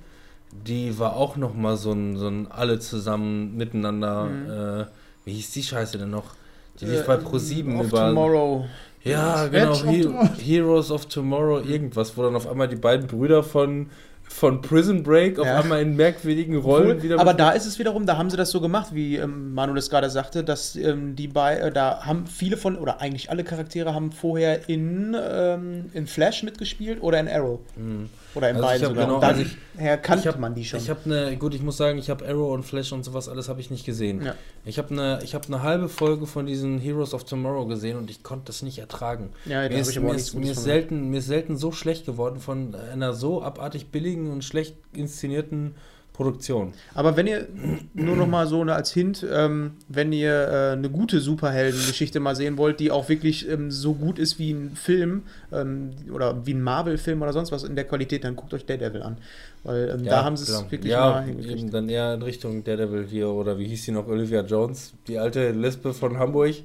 die 0.52 0.98
war 1.00 1.16
auch 1.16 1.36
noch 1.36 1.54
mal 1.54 1.76
so 1.76 1.90
ein, 1.90 2.16
so 2.16 2.28
ein 2.28 2.46
alle 2.52 2.78
zusammen 2.78 3.56
miteinander. 3.56 4.86
Äh, 5.26 5.26
wie 5.26 5.32
hieß 5.32 5.50
die 5.50 5.64
Scheiße 5.64 5.98
denn 5.98 6.10
noch? 6.10 6.36
Die 6.78 6.84
lief 6.84 7.04
bei 7.04 7.16
Pro7 7.16 7.80
Of 7.80 7.86
über. 7.88 8.08
Tomorrow. 8.10 8.66
Ja, 9.02 9.48
genau. 9.48 9.72
of 9.72 9.84
He. 9.84 10.08
Heroes 10.44 10.92
of 10.92 11.06
Tomorrow, 11.06 11.62
irgendwas, 11.62 12.16
wo 12.16 12.22
dann 12.22 12.36
auf 12.36 12.46
einmal 12.46 12.68
die 12.68 12.76
beiden 12.76 13.08
Brüder 13.08 13.42
von, 13.42 13.90
von 14.28 14.60
Prison 14.60 15.02
Break 15.02 15.38
auf 15.38 15.46
Ja. 15.46 15.60
einmal 15.60 15.82
in 15.82 15.96
merkwürdigen 15.96 16.56
Rollen 16.56 16.90
Obwohl, 16.90 17.02
wieder. 17.02 17.18
aber 17.20 17.34
da 17.34 17.50
ist 17.50 17.66
es 17.66 17.78
wiederum, 17.78 18.06
da 18.06 18.16
haben 18.18 18.30
sie 18.30 18.36
das 18.36 18.50
so 18.50 18.60
gemacht, 18.60 18.88
wie 18.92 19.16
ähm, 19.16 19.52
Manu 19.54 19.74
das 19.74 19.90
gerade 19.90 20.10
sagte, 20.10 20.44
dass 20.44 20.76
ähm, 20.76 21.16
die 21.16 21.28
bei, 21.28 21.56
äh, 21.58 21.72
da 21.72 22.04
haben 22.04 22.26
viele 22.26 22.56
von, 22.56 22.76
oder 22.76 23.00
eigentlich 23.00 23.30
alle 23.30 23.42
Charaktere 23.44 23.94
haben 23.94 24.12
vorher 24.12 24.68
in, 24.68 25.16
ähm, 25.20 25.86
in 25.92 26.06
Flash 26.06 26.42
mitgespielt 26.42 27.02
oder 27.02 27.18
in 27.18 27.28
Arrow. 27.28 27.58
Mhm. 27.76 28.10
Oder 28.34 28.50
in 28.50 28.56
Also 28.56 28.68
beiden 28.68 28.88
sogar. 28.88 29.06
genau- 29.06 29.18
also 29.20 29.42
ich- 29.42 29.56
kannte 30.02 30.20
ich 30.20 30.26
hab- 30.26 30.38
man 30.38 30.54
die 30.54 30.64
schon. 30.64 30.78
Ich 30.80 30.90
habe 30.90 31.00
eine, 31.04 31.36
gut, 31.36 31.54
ich 31.54 31.62
muss 31.62 31.76
sagen, 31.76 31.98
ich 31.98 32.10
habe 32.10 32.26
Arrow 32.26 32.52
und 32.52 32.62
Flash 32.62 32.92
und 32.92 33.04
sowas 33.04 33.28
alles 33.28 33.48
habe 33.48 33.60
ich 33.60 33.70
nicht 33.70 33.86
gesehen. 33.86 34.22
Ja. 34.24 34.34
Ich 34.64 34.78
habe 34.78 34.90
eine, 34.90 35.20
ich 35.24 35.34
habe 35.34 35.46
eine 35.48 35.62
halbe 35.62 35.88
Folge 35.88 36.26
von 36.26 36.44
diesen 36.46 36.78
Heroes 36.78 37.14
of 37.14 37.24
Tomorrow 37.24 37.66
gesehen 37.66 37.96
und 37.96 38.10
ich 38.10 38.22
konnte 38.22 38.46
das 38.46 38.62
nicht 38.62 38.78
ertragen. 38.78 39.30
ja, 39.46 39.62
Mir 39.68 39.70
ist, 39.78 39.98
mir, 40.00 40.14
ist, 40.14 40.34
mir, 40.34 40.52
ist 40.52 40.62
selten, 40.62 41.08
mir 41.10 41.18
ist 41.18 41.26
selten 41.26 41.56
so 41.56 41.72
schlecht 41.72 42.06
geworden 42.06 42.38
von 42.40 42.74
einer 42.74 43.12
so 43.14 43.42
abartig 43.42 43.90
billigen 43.90 44.30
und 44.30 44.44
schlecht 44.44 44.76
inszenierten 44.92 45.74
Produktion. 46.18 46.72
Aber 46.94 47.16
wenn 47.16 47.28
ihr, 47.28 47.46
nur 47.94 48.16
noch 48.16 48.26
mal 48.26 48.48
so 48.48 48.60
eine 48.60 48.74
als 48.74 48.92
Hint, 48.92 49.24
ähm, 49.32 49.74
wenn 49.86 50.12
ihr 50.12 50.32
äh, 50.32 50.72
eine 50.72 50.90
gute 50.90 51.20
Superhelden-Geschichte 51.20 52.18
mal 52.18 52.34
sehen 52.34 52.58
wollt, 52.58 52.80
die 52.80 52.90
auch 52.90 53.08
wirklich 53.08 53.48
ähm, 53.48 53.70
so 53.70 53.94
gut 53.94 54.18
ist 54.18 54.36
wie 54.40 54.50
ein 54.50 54.72
Film 54.74 55.22
ähm, 55.52 55.90
oder 56.12 56.44
wie 56.44 56.54
ein 56.54 56.62
Marvel-Film 56.62 57.22
oder 57.22 57.32
sonst 57.32 57.52
was 57.52 57.62
in 57.62 57.76
der 57.76 57.84
Qualität, 57.84 58.24
dann 58.24 58.34
guckt 58.34 58.52
euch 58.52 58.66
Daredevil 58.66 59.04
an. 59.04 59.18
Weil 59.62 59.90
ähm, 59.94 60.04
da 60.06 60.24
haben 60.24 60.36
sie 60.36 60.52
es 60.52 60.60
wirklich 60.72 60.90
ja, 60.90 61.08
mal 61.08 61.24
hingekriegt. 61.24 61.60
eben 61.60 61.70
dann 61.70 61.88
eher 61.88 62.14
in 62.14 62.22
Richtung 62.22 62.64
Daredevil 62.64 63.06
hier 63.06 63.28
oder 63.28 63.56
wie 63.56 63.68
hieß 63.68 63.84
sie 63.84 63.92
noch, 63.92 64.08
Olivia 64.08 64.40
Jones, 64.40 64.94
die 65.06 65.20
alte 65.20 65.52
Lesbe 65.52 65.94
von 65.94 66.18
Hamburg. 66.18 66.56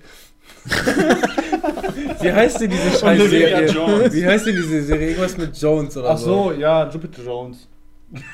wie 2.22 2.34
heißt 2.34 2.60
denn 2.60 2.72
diese 2.72 2.90
scheiß 2.90 3.22
Olivia 3.22 3.50
Serie? 3.50 3.68
Jones. 3.68 4.14
Wie 4.14 4.26
heißt 4.26 4.48
denn 4.48 4.56
diese 4.56 4.82
Serie? 4.82 5.10
Irgendwas 5.10 5.38
mit 5.38 5.56
Jones 5.56 5.96
oder 5.96 6.10
Ach 6.10 6.18
so, 6.18 6.52
ja, 6.54 6.90
Jupiter 6.90 7.22
Jones. 7.24 7.68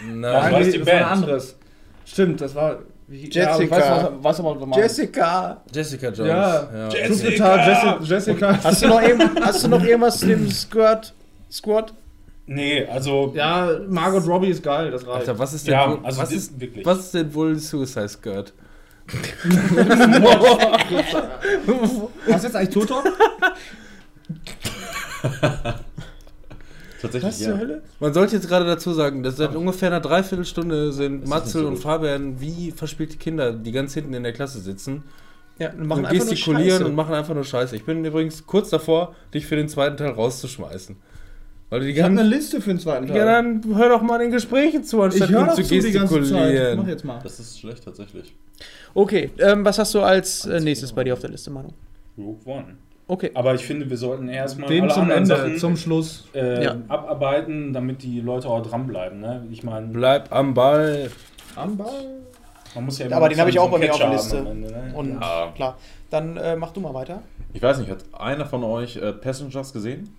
Nein, 0.06 0.54
weiß 0.54 0.66
nee, 0.66 0.72
die 0.74 0.78
das 0.80 0.88
war 0.88 0.94
ein 0.96 1.04
anderes. 1.06 1.56
Stimmt, 2.06 2.42
das 2.42 2.54
war. 2.56 2.80
wie- 3.08 3.30
Ja, 3.32 3.56
Jessica. 3.58 3.76
weiß, 3.76 4.12
was, 4.22 4.44
was. 4.44 4.78
Jessica! 4.78 5.62
Jessica 5.74 6.10
Jones. 6.10 6.30
Ja. 6.30 6.90
Jessica. 6.90 7.08
Jupiter, 7.30 7.68
Jessica. 7.68 8.00
Jessica. 8.04 8.60
Hast 8.64 8.82
du 8.84 8.88
noch, 8.88 9.02
hast 9.42 9.64
du 9.64 9.68
noch 9.70 9.84
irgendwas 9.84 10.20
zu 10.20 10.28
dem 10.28 10.50
Squirt? 10.52 11.14
Squad? 11.52 11.94
Nee, 12.46 12.86
also. 12.88 13.32
Ja, 13.36 13.70
Margot 13.88 14.26
Robbie 14.28 14.50
ist 14.50 14.64
geil, 14.64 14.90
das 14.92 15.06
reicht. 15.06 15.20
Alter, 15.30 15.38
was 15.40 15.54
ist 15.54 15.68
denn 15.68 15.74
Ja, 15.74 15.90
wohl, 15.92 16.00
also 16.04 16.20
was, 16.22 16.30
das- 16.30 16.38
ist, 16.38 16.60
wirklich. 16.60 16.86
was 16.86 17.00
ist 17.00 17.14
denn 17.14 17.34
wohl 17.34 17.58
Suicide 17.60 18.10
Skirt? 18.10 18.54
Hast 22.28 22.44
du 22.44 22.48
jetzt 22.48 22.56
eigentlich 22.56 22.70
Turtok? 22.70 23.04
Tatsächlich, 27.02 27.32
Was 27.32 27.40
ja. 27.40 27.50
zur 27.52 27.60
Hölle? 27.60 27.82
Man 28.00 28.14
sollte 28.14 28.36
jetzt 28.36 28.48
gerade 28.48 28.66
dazu 28.66 28.94
sagen, 28.94 29.24
dass 29.24 29.38
seit 29.38 29.56
ungefähr 29.56 29.90
einer 29.90 30.02
Dreiviertelstunde 30.02 30.92
sind 30.92 31.28
Matzel 31.28 31.62
so 31.62 31.68
und. 31.70 31.78
Fabian 31.78 32.42
wie 32.42 32.72
verspielte 32.72 33.18
Kinder, 33.18 33.54
die 33.54 33.72
ganz 33.72 33.94
hinten 33.94 34.14
in 34.14 34.24
der 34.24 34.34
Klasse 34.34 34.60
sitzen 34.60 35.04
Ja, 35.60 35.72
und 35.72 35.88
machen 35.88 36.06
einfach 36.06 36.26
nur 36.26 36.30
gestikulieren 36.32 36.72
Scheiße. 36.80 36.86
und 36.86 36.96
machen 36.96 37.14
einfach 37.14 37.34
nur 37.34 37.44
Scheiße. 37.46 37.76
Ich 37.76 37.86
bin 37.86 38.04
übrigens 38.04 38.46
kurz 38.46 38.70
davor, 38.70 39.16
dich 39.34 39.46
für 39.46 39.56
den 39.56 39.70
zweiten 39.70 39.96
Teil 39.98 40.12
rauszuschmeißen. 40.12 40.98
Weil 41.70 41.80
du 41.82 41.86
die 41.86 41.92
Ich 41.94 42.02
habe 42.02 42.12
eine 42.12 42.24
Liste 42.24 42.62
für 42.62 42.72
den 42.72 42.80
zweiten 42.80 43.08
Teil. 43.08 43.18
Ja, 43.18 43.26
dann 43.26 43.62
hör 43.76 43.90
doch 43.90 44.02
mal 44.02 44.18
den 44.20 44.32
Gesprächen 44.32 44.84
zu, 44.84 44.98
ich 44.98 45.04
anstatt 45.04 45.30
höre 45.30 45.40
nur 45.40 45.48
doch 45.50 45.56
zu 45.56 45.64
zu 45.64 45.70
die 45.80 45.92
ganze 45.92 46.14
Zeit. 46.16 46.32
Mach 46.32 46.40
gestikulieren. 46.40 46.88
jetzt 46.88 47.06
mal. 47.06 47.20
Das 47.22 47.40
ist 47.40 47.60
schlecht 47.60 47.86
tatsächlich. 47.86 48.34
Okay, 48.94 49.30
ähm, 49.38 49.64
was 49.64 49.78
hast 49.80 49.94
du 49.94 50.02
als 50.02 50.46
äh, 50.46 50.60
nächstes 50.60 50.92
bei 50.92 51.04
dir 51.04 51.14
auf 51.14 51.20
der 51.20 51.30
Liste, 51.30 51.52
Manu? 51.52 51.70
Rogue 52.18 52.40
One. 52.46 52.76
Okay. 53.10 53.32
Aber 53.34 53.56
ich 53.56 53.66
finde, 53.66 53.90
wir 53.90 53.98
sollten 53.98 54.30
erstmal 54.30 54.70
Den 54.70 54.84
alle 54.84 54.94
zum 54.94 55.02
anderen 55.04 55.24
Ende, 55.24 55.36
Sachen 55.36 55.58
zum 55.58 55.76
Schluss. 55.78 56.28
äh, 56.36 56.64
Ja. 56.64 56.76
abarbeiten, 56.88 57.74
damit 57.74 58.04
die 58.04 58.22
Leute 58.22 58.48
auch 58.48 58.62
dranbleiben. 58.62 59.20
Ne? 59.20 59.48
Ich 59.52 59.64
meine, 59.64 59.88
Bleib 59.88 60.32
am 60.32 60.54
Ball. 60.54 61.10
Am 61.56 61.76
Ball. 61.76 61.90
man 62.76 62.86
muss 62.86 63.00
ja 63.00 63.08
Aber 63.08 63.16
immer 63.18 63.30
den 63.30 63.36
so- 63.36 63.40
habe 63.42 63.50
ich 63.50 63.60
auch 63.60 63.72
bei 63.72 63.80
mir 63.80 63.92
auf 63.92 63.98
der 64.00 64.10
Liste. 64.12 64.38
Ende, 64.38 64.72
ne? 64.72 64.92
Und 64.94 65.20
Ja. 65.20 65.52
klar, 65.56 65.78
dann 66.12 66.38
äh, 66.38 66.56
mach 66.56 66.72
du 66.72 66.82
mal 66.82 66.94
weiter. 66.94 67.24
Ich 67.52 67.64
weiß 67.64 67.80
nicht, 67.80 67.90
hat 67.90 68.06
einer 68.14 68.46
von 68.46 68.64
euch 68.64 68.96
äh, 68.98 69.12
Passengers 69.12 69.74
gesehen? 69.74 70.16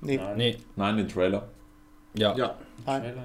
Nee. 0.00 0.16
Nein. 0.16 0.36
Nee. 0.36 0.56
Nein, 0.76 0.96
den 0.96 1.06
Trailer. 1.08 1.48
Ja. 2.14 2.36
Ja. 2.36 2.54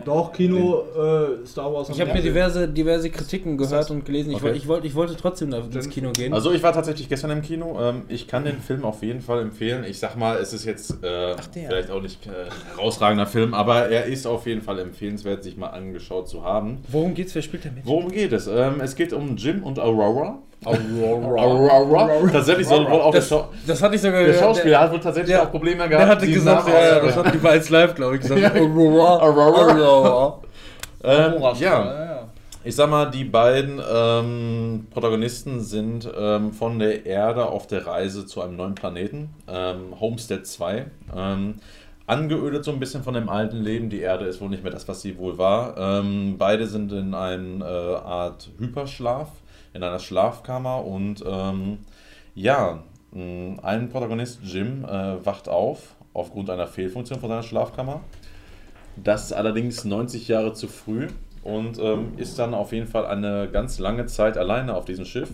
Doch, 0.03 0.33
Kino, 0.33 0.83
äh, 0.95 1.45
Star 1.47 1.73
Wars. 1.73 1.89
Ich 1.89 1.99
habe 2.01 2.14
mir 2.14 2.22
diverse, 2.22 2.67
diverse 2.67 3.09
Kritiken 3.09 3.57
gehört 3.57 3.89
und 3.89 4.05
gelesen. 4.05 4.31
Ich, 4.31 4.35
Okay. 4.35 4.43
wollte, 4.45 4.57
ich, 4.57 4.67
wollte, 4.67 4.88
ich 4.88 4.95
wollte 4.95 5.15
trotzdem 5.15 5.49
da 5.51 5.59
ins 5.59 5.89
Kino 5.89 6.11
gehen. 6.11 6.33
Also 6.33 6.51
ich 6.51 6.61
war 6.61 6.73
tatsächlich 6.73 7.09
gestern 7.09 7.31
im 7.31 7.41
Kino. 7.41 7.80
Ähm, 7.81 8.03
ich 8.09 8.27
kann 8.27 8.43
den 8.43 8.59
Film 8.59 8.83
auf 8.83 9.01
jeden 9.01 9.22
Fall 9.22 9.41
empfehlen. 9.41 9.83
Ich 9.85 9.97
sag 9.97 10.17
mal, 10.17 10.38
es 10.38 10.53
ist 10.53 10.65
jetzt 10.65 10.91
äh, 11.03 11.35
der. 11.35 11.38
vielleicht 11.53 11.89
auch 11.89 12.01
nicht 12.01 12.27
äh, 12.27 12.30
ein 12.30 12.75
herausragender 12.75 13.25
Film, 13.27 13.53
aber 13.53 13.88
er 13.89 14.05
ist 14.05 14.27
auf 14.27 14.45
jeden 14.45 14.61
Fall 14.61 14.77
empfehlenswert, 14.80 15.43
sich 15.43 15.57
mal 15.57 15.67
angeschaut 15.69 16.27
zu 16.27 16.43
haben. 16.43 16.80
Worum 16.89 17.14
geht's? 17.14 17.33
Wer 17.33 17.41
spielt 17.41 17.65
da 17.65 17.69
mit? 17.72 17.85
Worum 17.85 18.11
geht 18.11 18.33
es? 18.33 18.47
Ähm, 18.47 18.81
es 18.81 18.95
geht 18.95 19.14
um 19.14 19.38
Jim 19.38 19.64
und 19.64 19.80
Aurora. 19.80 20.39
Aurora. 20.64 22.09
Tatsächlich 22.32 22.67
soll 22.67 22.90
wohl 22.90 23.01
auch 23.01 23.11
der, 23.11 23.19
das, 23.22 23.30
Schau 23.30 23.50
das 23.67 23.82
hatte 23.82 23.95
ich 23.95 24.01
sogar 24.01 24.24
der 24.24 24.34
Schauspieler 24.34 24.80
hat 24.80 24.92
wohl 24.92 25.00
tatsächlich 25.00 25.35
der- 25.35 25.43
auch 25.43 25.51
Probleme 25.51 25.88
gehabt. 25.88 25.92
Der 25.93 26.08
hatte 26.08 26.27
gesagt, 26.27 26.67
ja, 26.67 26.82
ja, 26.82 27.00
das 27.00 27.16
hat 27.17 27.34
die 27.34 27.38
Bites 27.38 27.69
Live, 27.69 27.95
glaube 27.95 28.16
ich, 28.16 28.22
gesagt. 28.22 28.42
Ja. 28.42 28.51
Aurora. 28.56 29.19
Aurora. 29.19 29.72
Aurora. 29.74 30.40
Ähm, 31.03 31.34
ja. 31.59 32.22
Ich 32.64 32.75
sag 32.75 32.90
mal, 32.90 33.06
die 33.11 33.25
beiden 33.25 33.80
ähm, 33.93 34.88
Protagonisten 34.92 35.59
sind 35.61 36.09
ähm, 36.17 36.51
von 36.51 36.80
der 36.80 37.06
Erde 37.06 37.45
auf 37.45 37.67
der 37.67 37.85
Reise 37.85 38.25
zu 38.25 38.42
einem 38.42 38.56
neuen 38.56 38.74
Planeten, 38.74 39.30
ähm, 39.48 39.93
Homestead 40.00 40.48
2. 40.48 40.85
Angeödet 42.08 42.64
so 42.64 42.72
ein 42.72 42.80
bisschen 42.80 43.03
von 43.03 43.16
dem 43.16 43.30
alten 43.30 43.58
Leben. 43.58 43.90
Die 43.90 44.00
Erde 44.00 44.25
ist 44.25 44.40
wohl 44.40 44.50
nicht 44.50 44.61
mehr 44.61 44.72
das, 44.72 44.88
was 44.88 45.01
sie 45.01 45.17
wohl 45.17 45.38
war. 45.38 45.75
Ähm, 45.77 46.35
beide 46.38 46.67
sind 46.67 46.92
in 46.92 47.14
einer 47.16 47.66
äh, 47.66 47.95
Art 47.95 48.51
Hyperschlaf, 48.59 49.30
in 49.74 49.82
einer 49.82 50.00
Schlafkammer 50.00 50.85
und 50.85 51.24
ähm, 51.27 51.80
ja, 52.35 52.84
mh, 53.11 53.64
ein 53.64 53.90
Protagonist, 53.90 54.40
Jim, 54.43 54.85
äh, 54.85 55.25
wacht 55.25 55.50
auf 55.50 55.95
aufgrund 56.14 56.50
einer 56.50 56.67
Fehlfunktion 56.67 57.19
von 57.19 57.30
seiner 57.30 57.43
Schlafkammer. 57.43 58.01
Das 58.95 59.25
ist 59.25 59.34
allerdings 59.34 59.84
90 59.84 60.27
Jahre 60.27 60.53
zu 60.53 60.67
früh 60.67 61.08
und 61.43 61.77
ähm, 61.80 62.14
ist 62.17 62.40
dann 62.40 62.53
auf 62.53 62.72
jeden 62.72 62.88
Fall 62.88 63.06
eine 63.06 63.50
ganz 63.51 63.80
lange 63.80 64.06
Zeit 64.06 64.38
alleine 64.38 64.75
auf 64.75 64.85
diesem 64.85 65.06
Schiff 65.06 65.30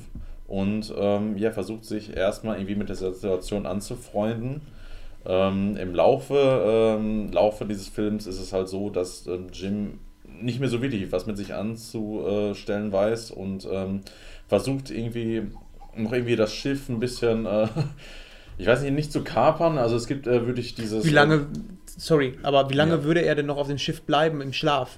und 0.48 0.93
ähm, 0.98 1.38
ja, 1.38 1.51
versucht 1.51 1.85
sich 1.85 2.16
erstmal 2.16 2.58
irgendwie 2.58 2.75
mit 2.75 2.90
der 2.90 2.95
Situation 2.95 3.66
anzufreunden. 3.66 4.61
Ähm, 5.25 5.77
Im 5.77 5.93
Laufe, 5.93 6.95
ähm, 6.98 7.32
Laufe 7.32 7.66
dieses 7.66 7.88
Films 7.88 8.25
ist 8.27 8.40
es 8.40 8.53
halt 8.53 8.67
so, 8.69 8.90
dass 8.90 9.27
ähm, 9.27 9.48
Jim 9.53 10.00
nicht 10.41 10.59
mehr 10.59 10.69
so 10.69 10.82
wirklich 10.82 11.11
was 11.11 11.27
mit 11.27 11.38
sich 11.38 11.53
anzustellen 11.53 12.91
weiß 12.91 13.32
und 13.32 13.67
ähm, 13.72 14.01
versucht 14.48 14.90
irgendwie 14.90 15.43
noch 15.95 16.14
irgendwie 16.14 16.35
das 16.35 16.51
Schiff 16.53 16.90
ein 16.90 17.00
bisschen, 17.00 17.45
äh, 17.45 17.67
ich 18.58 18.66
weiß 18.66 18.82
nicht, 18.82 18.93
nicht 18.93 19.11
zu 19.11 19.24
kapern. 19.24 19.77
Also 19.77 19.95
es 19.95 20.08
gibt 20.08 20.25
äh, 20.27 20.48
wirklich 20.48 20.74
dieses. 20.74 21.06
Wie 21.06 21.09
lange, 21.09 21.48
sorry, 21.98 22.38
aber 22.43 22.69
wie 22.69 22.74
lange 22.75 22.93
Ja. 22.95 23.03
würde 23.03 23.22
er 23.22 23.35
denn 23.35 23.45
noch 23.45 23.58
auf 23.58 23.67
dem 23.67 23.77
Schiff 23.77 24.01
bleiben 24.01 24.41
im 24.41 24.53
Schlaf? 24.53 24.98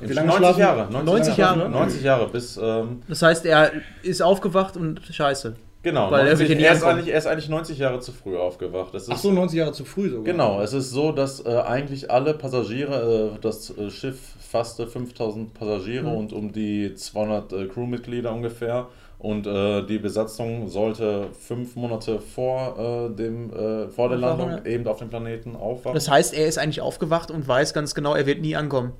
Wie 0.00 0.12
lange 0.12 0.28
90 0.28 0.38
schlafen- 0.38 0.60
Jahre. 0.60 0.92
90 1.04 1.36
Jahre. 1.36 1.68
90 1.68 2.02
Jahre 2.02 2.28
bis. 2.28 2.56
Ähm, 2.62 3.02
Das 3.08 3.20
heißt, 3.22 3.44
er 3.44 3.72
ist 4.02 4.22
aufgewacht 4.22 4.76
und 4.78 5.00
scheiße. 5.10 5.56
Genau. 5.84 6.10
Weil 6.10 6.26
er 6.26 6.32
90, 6.34 6.48
wird 6.48 6.50
ja 6.50 6.56
nie 6.56 6.62
er, 6.64 6.72
ist 6.74 6.82
eigentlich, 6.82 7.08
er 7.12 7.18
ist 7.18 7.26
eigentlich 7.28 7.48
90 7.48 7.78
Jahre 7.78 8.00
zu 8.00 8.10
früh 8.10 8.36
aufgewacht. 8.36 8.92
Das 8.92 9.04
ist, 9.04 9.10
Ach 9.12 9.18
so, 9.18 9.30
90 9.30 9.56
Jahre 9.58 9.72
zu 9.72 9.84
früh 9.84 10.08
sogar. 10.10 10.24
Genau, 10.24 10.60
es 10.60 10.72
ist 10.72 10.90
so, 10.90 11.12
dass 11.12 11.44
äh, 11.46 11.50
eigentlich 11.50 12.10
alle 12.10 12.34
Passagiere, 12.34 13.34
äh, 13.36 13.38
das 13.40 13.70
äh, 13.78 13.90
Schiff 13.90 14.18
fasste 14.50 14.88
5000 14.88 15.54
Passagiere 15.54 16.08
Mhm. 16.10 16.16
und 16.16 16.32
um 16.32 16.52
die 16.52 16.94
200 16.94 17.52
äh, 17.52 17.66
Crewmitglieder 17.66 18.32
ungefähr. 18.32 18.88
Und 19.18 19.46
äh, 19.46 19.86
die 19.86 19.98
Besatzung 19.98 20.68
sollte 20.68 21.28
fünf 21.32 21.76
Monate 21.76 22.18
vor, 22.18 23.08
äh, 23.10 23.14
dem, 23.16 23.50
äh, 23.54 23.88
vor 23.88 24.08
der 24.10 24.18
Landung 24.18 24.66
eben 24.66 24.86
auf 24.86 24.98
dem 24.98 25.08
Planeten 25.08 25.56
aufwachen. 25.56 25.94
Das 25.94 26.10
heißt, 26.10 26.34
er 26.34 26.46
ist 26.46 26.58
eigentlich 26.58 26.82
aufgewacht 26.82 27.30
und 27.30 27.46
weiß 27.48 27.72
ganz 27.72 27.94
genau, 27.94 28.14
er 28.14 28.26
wird 28.26 28.40
nie 28.42 28.54
ankommen. 28.56 28.92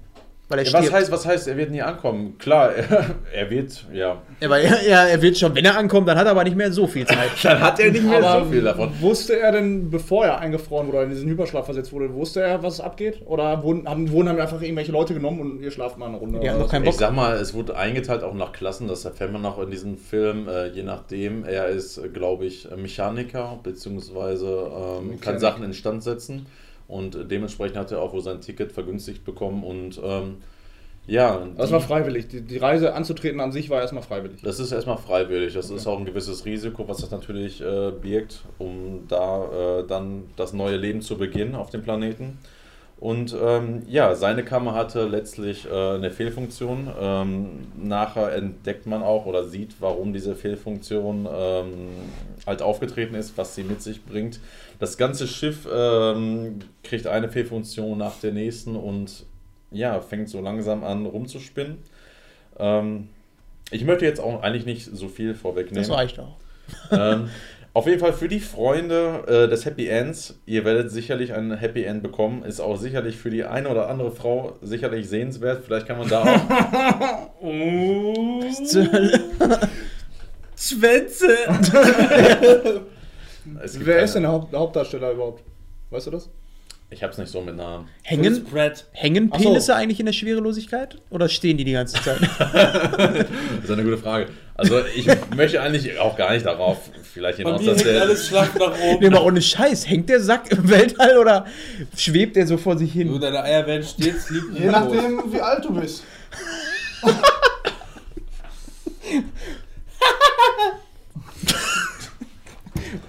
Weil 0.48 0.58
er 0.58 0.64
Ja, 0.66 0.72
was, 0.74 0.80
stirbt. 0.80 0.94
heißt, 0.96 1.10
was 1.10 1.24
heißt, 1.26 1.48
er 1.48 1.56
wird 1.56 1.70
nie 1.70 1.80
ankommen? 1.80 2.36
Klar, 2.38 2.70
er, 2.74 3.14
er 3.32 3.50
wird, 3.50 3.86
ja. 3.94 4.20
Aber 4.44 4.58
er, 4.60 4.78
er, 4.86 5.08
er 5.08 5.22
wird 5.22 5.38
schon, 5.38 5.54
wenn 5.54 5.64
er 5.64 5.78
ankommt, 5.78 6.06
dann 6.06 6.18
hat 6.18 6.26
er 6.26 6.32
aber 6.32 6.44
nicht 6.44 6.54
mehr 6.56 6.70
so 6.70 6.86
viel 6.86 7.06
Zeit. 7.06 7.30
Dann 7.42 7.60
hat 7.60 7.80
er 7.80 7.90
nicht 7.90 8.04
mehr 8.04 8.18
Aber 8.22 8.44
so 8.44 8.50
viel 8.50 8.60
davon. 8.62 8.90
wusste 9.00 9.38
er 9.40 9.52
denn, 9.52 9.88
bevor 9.88 10.26
er 10.26 10.40
eingefroren 10.40 10.86
wurde 10.88 10.98
oder 10.98 11.04
in 11.06 11.12
diesen 11.12 11.30
Hyperschlaf 11.30 11.64
versetzt 11.64 11.92
wurde, 11.94 12.12
wusste 12.12 12.42
er, 12.42 12.62
was 12.62 12.78
abgeht? 12.80 13.22
Oder 13.24 13.62
wurden 13.62 13.88
haben, 13.88 14.10
wurden 14.10 14.28
haben 14.28 14.38
einfach 14.38 14.60
irgendwelche 14.60 14.92
Leute 14.92 15.14
genommen 15.14 15.40
und 15.40 15.62
ihr 15.62 15.70
schlaft 15.70 15.96
mal 15.96 16.08
eine 16.08 16.18
Runde? 16.18 16.40
Die 16.40 16.50
haben 16.50 16.58
doch 16.60 16.70
keinen 16.70 16.84
Ich 16.84 16.90
Bock. 16.90 17.00
sag 17.00 17.14
mal, 17.14 17.36
es 17.36 17.54
wurde 17.54 17.76
eingeteilt 17.78 18.22
auch 18.22 18.34
nach 18.34 18.52
Klassen, 18.52 18.86
das 18.86 19.06
erfährt 19.06 19.32
man 19.32 19.44
auch 19.46 19.58
in 19.62 19.70
diesem 19.70 19.96
Film, 19.96 20.46
äh, 20.48 20.66
je 20.68 20.82
nachdem. 20.82 21.46
Er 21.46 21.68
ist, 21.68 21.96
äh, 21.96 22.08
glaube 22.08 22.44
ich, 22.44 22.68
Mechaniker, 22.76 23.58
beziehungsweise 23.62 24.70
ähm, 25.00 25.20
kann. 25.22 25.38
Sachen 25.38 25.64
instand 25.64 26.02
setzen 26.02 26.44
und 26.88 27.14
äh, 27.14 27.24
dementsprechend 27.24 27.76
hat 27.76 27.92
er 27.92 28.00
auch 28.02 28.12
wohl 28.12 28.22
sein 28.22 28.40
Ticket 28.40 28.72
vergünstigt 28.72 29.24
bekommen 29.24 29.64
und 29.64 30.00
ähm, 30.02 30.36
ja, 31.06 31.46
Das 31.56 31.70
war 31.70 31.80
freiwillig. 31.80 32.28
Die, 32.28 32.40
die 32.40 32.56
Reise 32.56 32.94
anzutreten 32.94 33.38
an 33.40 33.52
sich 33.52 33.68
war 33.68 33.80
erstmal 33.80 34.02
freiwillig. 34.02 34.40
das 34.40 34.58
ist 34.58 34.72
erstmal 34.72 34.96
freiwillig. 34.96 35.52
Das 35.52 35.68
ist 35.68 35.86
auch 35.86 35.98
ein 35.98 36.06
gewisses 36.06 36.46
Risiko, 36.46 36.88
was 36.88 36.98
das 36.98 37.10
natürlich 37.10 37.60
äh, 37.60 37.90
birgt, 37.90 38.42
um 38.58 39.04
da 39.06 39.80
äh, 39.80 39.86
dann 39.86 40.24
das 40.36 40.54
neue 40.54 40.76
Leben 40.76 41.02
zu 41.02 41.18
beginnen 41.18 41.56
auf 41.56 41.68
dem 41.68 41.82
Planeten. 41.82 42.38
Und 43.04 43.36
ähm, 43.38 43.82
ja, 43.86 44.14
seine 44.14 44.42
Kammer 44.46 44.72
hatte 44.72 45.04
letztlich 45.04 45.66
äh, 45.70 45.70
eine 45.70 46.10
Fehlfunktion. 46.10 46.90
Ähm, 46.98 47.66
nachher 47.76 48.32
entdeckt 48.32 48.86
man 48.86 49.02
auch 49.02 49.26
oder 49.26 49.44
sieht, 49.44 49.74
warum 49.80 50.14
diese 50.14 50.34
Fehlfunktion 50.34 51.28
ähm, 51.30 51.88
halt 52.46 52.62
aufgetreten 52.62 53.14
ist, 53.14 53.36
was 53.36 53.54
sie 53.54 53.62
mit 53.62 53.82
sich 53.82 54.06
bringt. 54.06 54.40
Das 54.78 54.96
ganze 54.96 55.28
Schiff 55.28 55.68
ähm, 55.70 56.60
kriegt 56.82 57.06
eine 57.06 57.28
Fehlfunktion 57.28 57.98
nach 57.98 58.18
der 58.20 58.32
nächsten 58.32 58.74
und 58.74 59.26
ja, 59.70 60.00
fängt 60.00 60.30
so 60.30 60.40
langsam 60.40 60.82
an 60.82 61.04
rumzuspinnen. 61.04 61.76
Ähm, 62.58 63.08
ich 63.70 63.84
möchte 63.84 64.06
jetzt 64.06 64.20
auch 64.20 64.42
eigentlich 64.42 64.64
nicht 64.64 64.88
so 64.96 65.08
viel 65.08 65.34
vorwegnehmen. 65.34 65.86
Das 65.86 65.94
reicht 65.94 66.18
auch. 66.20 66.36
Auf 67.74 67.86
jeden 67.88 67.98
Fall 67.98 68.12
für 68.12 68.28
die 68.28 68.38
Freunde 68.38 69.24
äh, 69.26 69.48
des 69.50 69.64
Happy 69.64 69.88
Ends, 69.88 70.38
ihr 70.46 70.64
werdet 70.64 70.92
sicherlich 70.92 71.34
ein 71.34 71.52
Happy 71.56 71.82
End 71.82 72.04
bekommen. 72.04 72.44
Ist 72.44 72.60
auch 72.60 72.76
sicherlich 72.76 73.16
für 73.16 73.30
die 73.30 73.42
eine 73.44 73.68
oder 73.68 73.88
andere 73.88 74.12
Frau 74.12 74.52
sicherlich 74.62 75.08
sehenswert. 75.08 75.64
Vielleicht 75.64 75.88
kann 75.88 75.98
man 75.98 76.08
da 76.08 76.22
auch. 76.22 76.40
Schwänze! 80.56 81.36
Es 83.62 83.74
gibt 83.74 83.84
Wer 83.84 83.96
keine- 83.96 84.04
ist 84.06 84.14
denn 84.14 84.22
der, 84.22 84.32
Haupt, 84.32 84.54
Hauptdarsteller 84.54 85.10
überhaupt? 85.12 85.42
Weißt 85.90 86.06
du 86.06 86.12
das? 86.12 86.30
Ich 86.88 87.02
hab's 87.02 87.18
nicht 87.18 87.30
so 87.30 87.42
mit 87.42 87.54
Namen. 87.56 87.88
Hängen, 88.02 88.46
hängen 88.92 89.30
Ach 89.34 89.38
so. 89.38 89.48
Penisse 89.48 89.74
eigentlich 89.74 90.00
in 90.00 90.06
der 90.06 90.14
Schwerelosigkeit? 90.14 90.96
Oder 91.10 91.28
stehen 91.28 91.58
die 91.58 91.64
die 91.64 91.72
ganze 91.72 92.00
Zeit? 92.02 92.20
Das 92.38 93.64
ist 93.64 93.70
eine 93.70 93.84
gute 93.84 93.98
Frage. 93.98 94.28
Also 94.54 94.80
ich 94.96 95.06
möchte 95.36 95.60
eigentlich 95.60 95.98
auch 95.98 96.16
gar 96.16 96.32
nicht 96.32 96.46
darauf 96.46 96.88
vielleicht 97.14 97.38
Bei 97.42 97.44
hinaus, 97.44 97.60
mir 97.62 97.66
dass 97.72 97.78
hängt 97.84 97.94
der. 97.94 98.02
alles 98.02 98.26
schlaff 98.28 98.54
nach 98.58 98.76
nee, 98.78 98.94
oben. 98.96 99.12
mal 99.12 99.22
ohne 99.22 99.40
Scheiß. 99.40 99.88
Hängt 99.88 100.08
der 100.10 100.20
Sack 100.20 100.50
im 100.52 100.68
Weltall 100.68 101.16
oder 101.18 101.46
schwebt 101.96 102.36
der 102.36 102.46
so 102.46 102.56
vor 102.58 102.76
sich 102.76 102.92
hin? 102.92 103.18
deine 103.20 103.42
Eier 103.42 103.66
werden 103.66 103.82
stets 103.84 104.28
lieb. 104.30 104.42
Je 104.52 104.66
nachdem, 104.66 105.22
wie 105.32 105.40
alt 105.40 105.64
du 105.64 105.72
bist. 105.72 106.02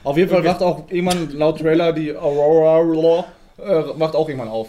Auf 0.04 0.18
jeden 0.18 0.30
Fall 0.30 0.44
wacht 0.44 0.62
auch 0.62 0.86
irgendwann 0.90 1.32
laut 1.32 1.60
Trailer 1.60 1.92
die 1.92 2.16
Aurora 2.16 3.26
äh, 3.58 3.84
wacht 4.00 4.16
auch 4.16 4.28
irgendwann 4.30 4.50
auf. 4.50 4.68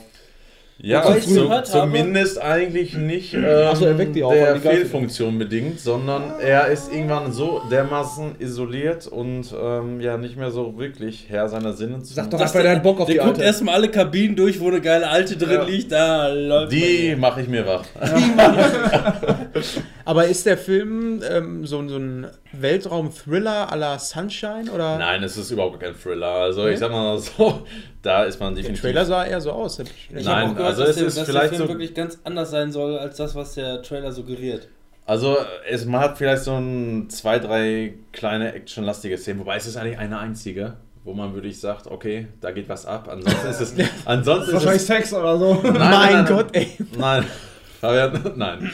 Ja, 0.78 1.02
Wobei 1.04 1.18
ich 1.18 1.24
zu, 1.26 1.34
gehört 1.34 1.72
habe- 1.72 1.90
zumindest 1.90 2.38
eigentlich 2.42 2.92
nicht 2.94 3.32
ähm, 3.32 3.42
so, 3.74 3.96
weckt 3.96 4.14
die 4.14 4.22
auch, 4.22 4.30
der 4.32 4.56
Fehlfunktion 4.56 5.38
bedingt, 5.38 5.80
sondern 5.80 6.34
er 6.38 6.66
ist 6.66 6.92
irgendwann 6.92 7.32
so 7.32 7.62
dermaßen 7.70 8.36
isoliert 8.40 9.06
und 9.06 9.54
ähm, 9.58 10.00
ja 10.02 10.18
nicht 10.18 10.36
mehr 10.36 10.50
so 10.50 10.76
wirklich 10.78 11.26
Herr 11.30 11.48
seiner 11.48 11.72
Sinne. 11.72 12.02
zu 12.02 12.12
Sag 12.12 12.30
doch 12.30 12.38
Das 12.38 12.50
einfach, 12.50 12.62
der 12.62 12.76
hat 12.76 12.82
Bock 12.82 13.00
auf 13.00 13.06
der 13.06 13.14
die 13.14 13.18
guckt 13.20 13.36
Alte. 13.36 13.44
erstmal 13.44 13.74
alle 13.76 13.88
Kabinen 13.88 14.36
durch, 14.36 14.60
wo 14.60 14.68
eine 14.68 14.82
geile 14.82 15.08
Alte 15.08 15.38
drin 15.38 15.50
Ja. 15.60 15.64
liegt. 15.64 15.92
Da 15.92 16.28
läuft 16.28 16.72
Die 16.72 17.16
mache 17.16 17.40
ich 17.40 17.48
mir 17.48 17.66
wach. 17.66 17.84
Aber 20.06 20.26
ist 20.26 20.46
der 20.46 20.56
Film 20.56 21.20
ähm, 21.28 21.66
so, 21.66 21.86
so 21.88 21.96
ein 21.96 22.28
Weltraum-Thriller 22.52 23.72
à 23.72 23.76
la 23.76 23.98
Sunshine? 23.98 24.70
Oder? 24.72 24.98
Nein, 24.98 25.22
es 25.24 25.36
ist 25.36 25.50
überhaupt 25.50 25.80
kein 25.80 25.94
Thriller. 26.00 26.26
Also 26.28 26.66
ich 26.68 26.78
sag 26.78 26.90
mal 26.92 27.18
so, 27.18 27.66
da 28.02 28.22
ist 28.24 28.38
man 28.40 28.54
Der 28.54 28.62
definitiv. 28.62 28.82
Trailer 28.82 29.04
sah 29.04 29.24
eher 29.24 29.40
so 29.40 29.50
aus. 29.52 29.78
Ich 29.80 29.88
Nein, 30.10 30.54
gehört, 30.54 30.60
also 30.60 30.82
dass, 30.82 30.90
es 30.90 30.96
der, 30.96 31.06
ist 31.08 31.18
dass 31.18 31.26
vielleicht 31.26 31.42
der 31.50 31.58
Film 31.58 31.62
so- 31.62 31.68
wirklich 31.74 31.92
ganz 31.94 32.18
anders 32.24 32.50
sein 32.50 32.70
soll, 32.72 32.96
als 32.98 33.16
das, 33.16 33.34
was 33.34 33.54
der 33.54 33.82
Trailer 33.82 34.12
suggeriert. 34.12 34.68
Also 35.06 35.36
es 35.68 35.84
man 35.84 36.00
hat 36.00 36.18
vielleicht 36.18 36.42
so 36.44 36.54
ein, 36.56 37.08
zwei, 37.10 37.38
drei 37.38 37.94
kleine 38.12 38.52
actionlastige 38.54 39.18
Szenen, 39.18 39.40
wobei 39.40 39.56
es 39.56 39.66
ist 39.66 39.76
eigentlich 39.76 39.98
eine 39.98 40.18
einzige, 40.18 40.74
wo 41.04 41.14
man 41.14 41.34
wirklich 41.34 41.60
sagt, 41.60 41.86
okay, 41.88 42.26
da 42.40 42.50
geht 42.52 42.68
was 42.68 42.86
ab. 42.86 43.08
Ansonsten 43.10 43.46
ist 43.48 43.60
es. 43.60 43.74
ansonsten 44.04 44.48
ist 44.48 44.54
Wahrscheinlich 44.54 44.82
es, 44.82 44.86
Sex 44.86 45.12
oder 45.14 45.38
so. 45.38 45.54
Nein, 45.62 45.72
mein 45.74 45.90
nein, 45.90 46.26
Gott, 46.26 46.46
ey. 46.52 46.70
Nein. 46.96 47.24
Fabian, 47.80 48.32
nein. 48.36 48.72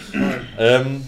ähm, 0.58 1.06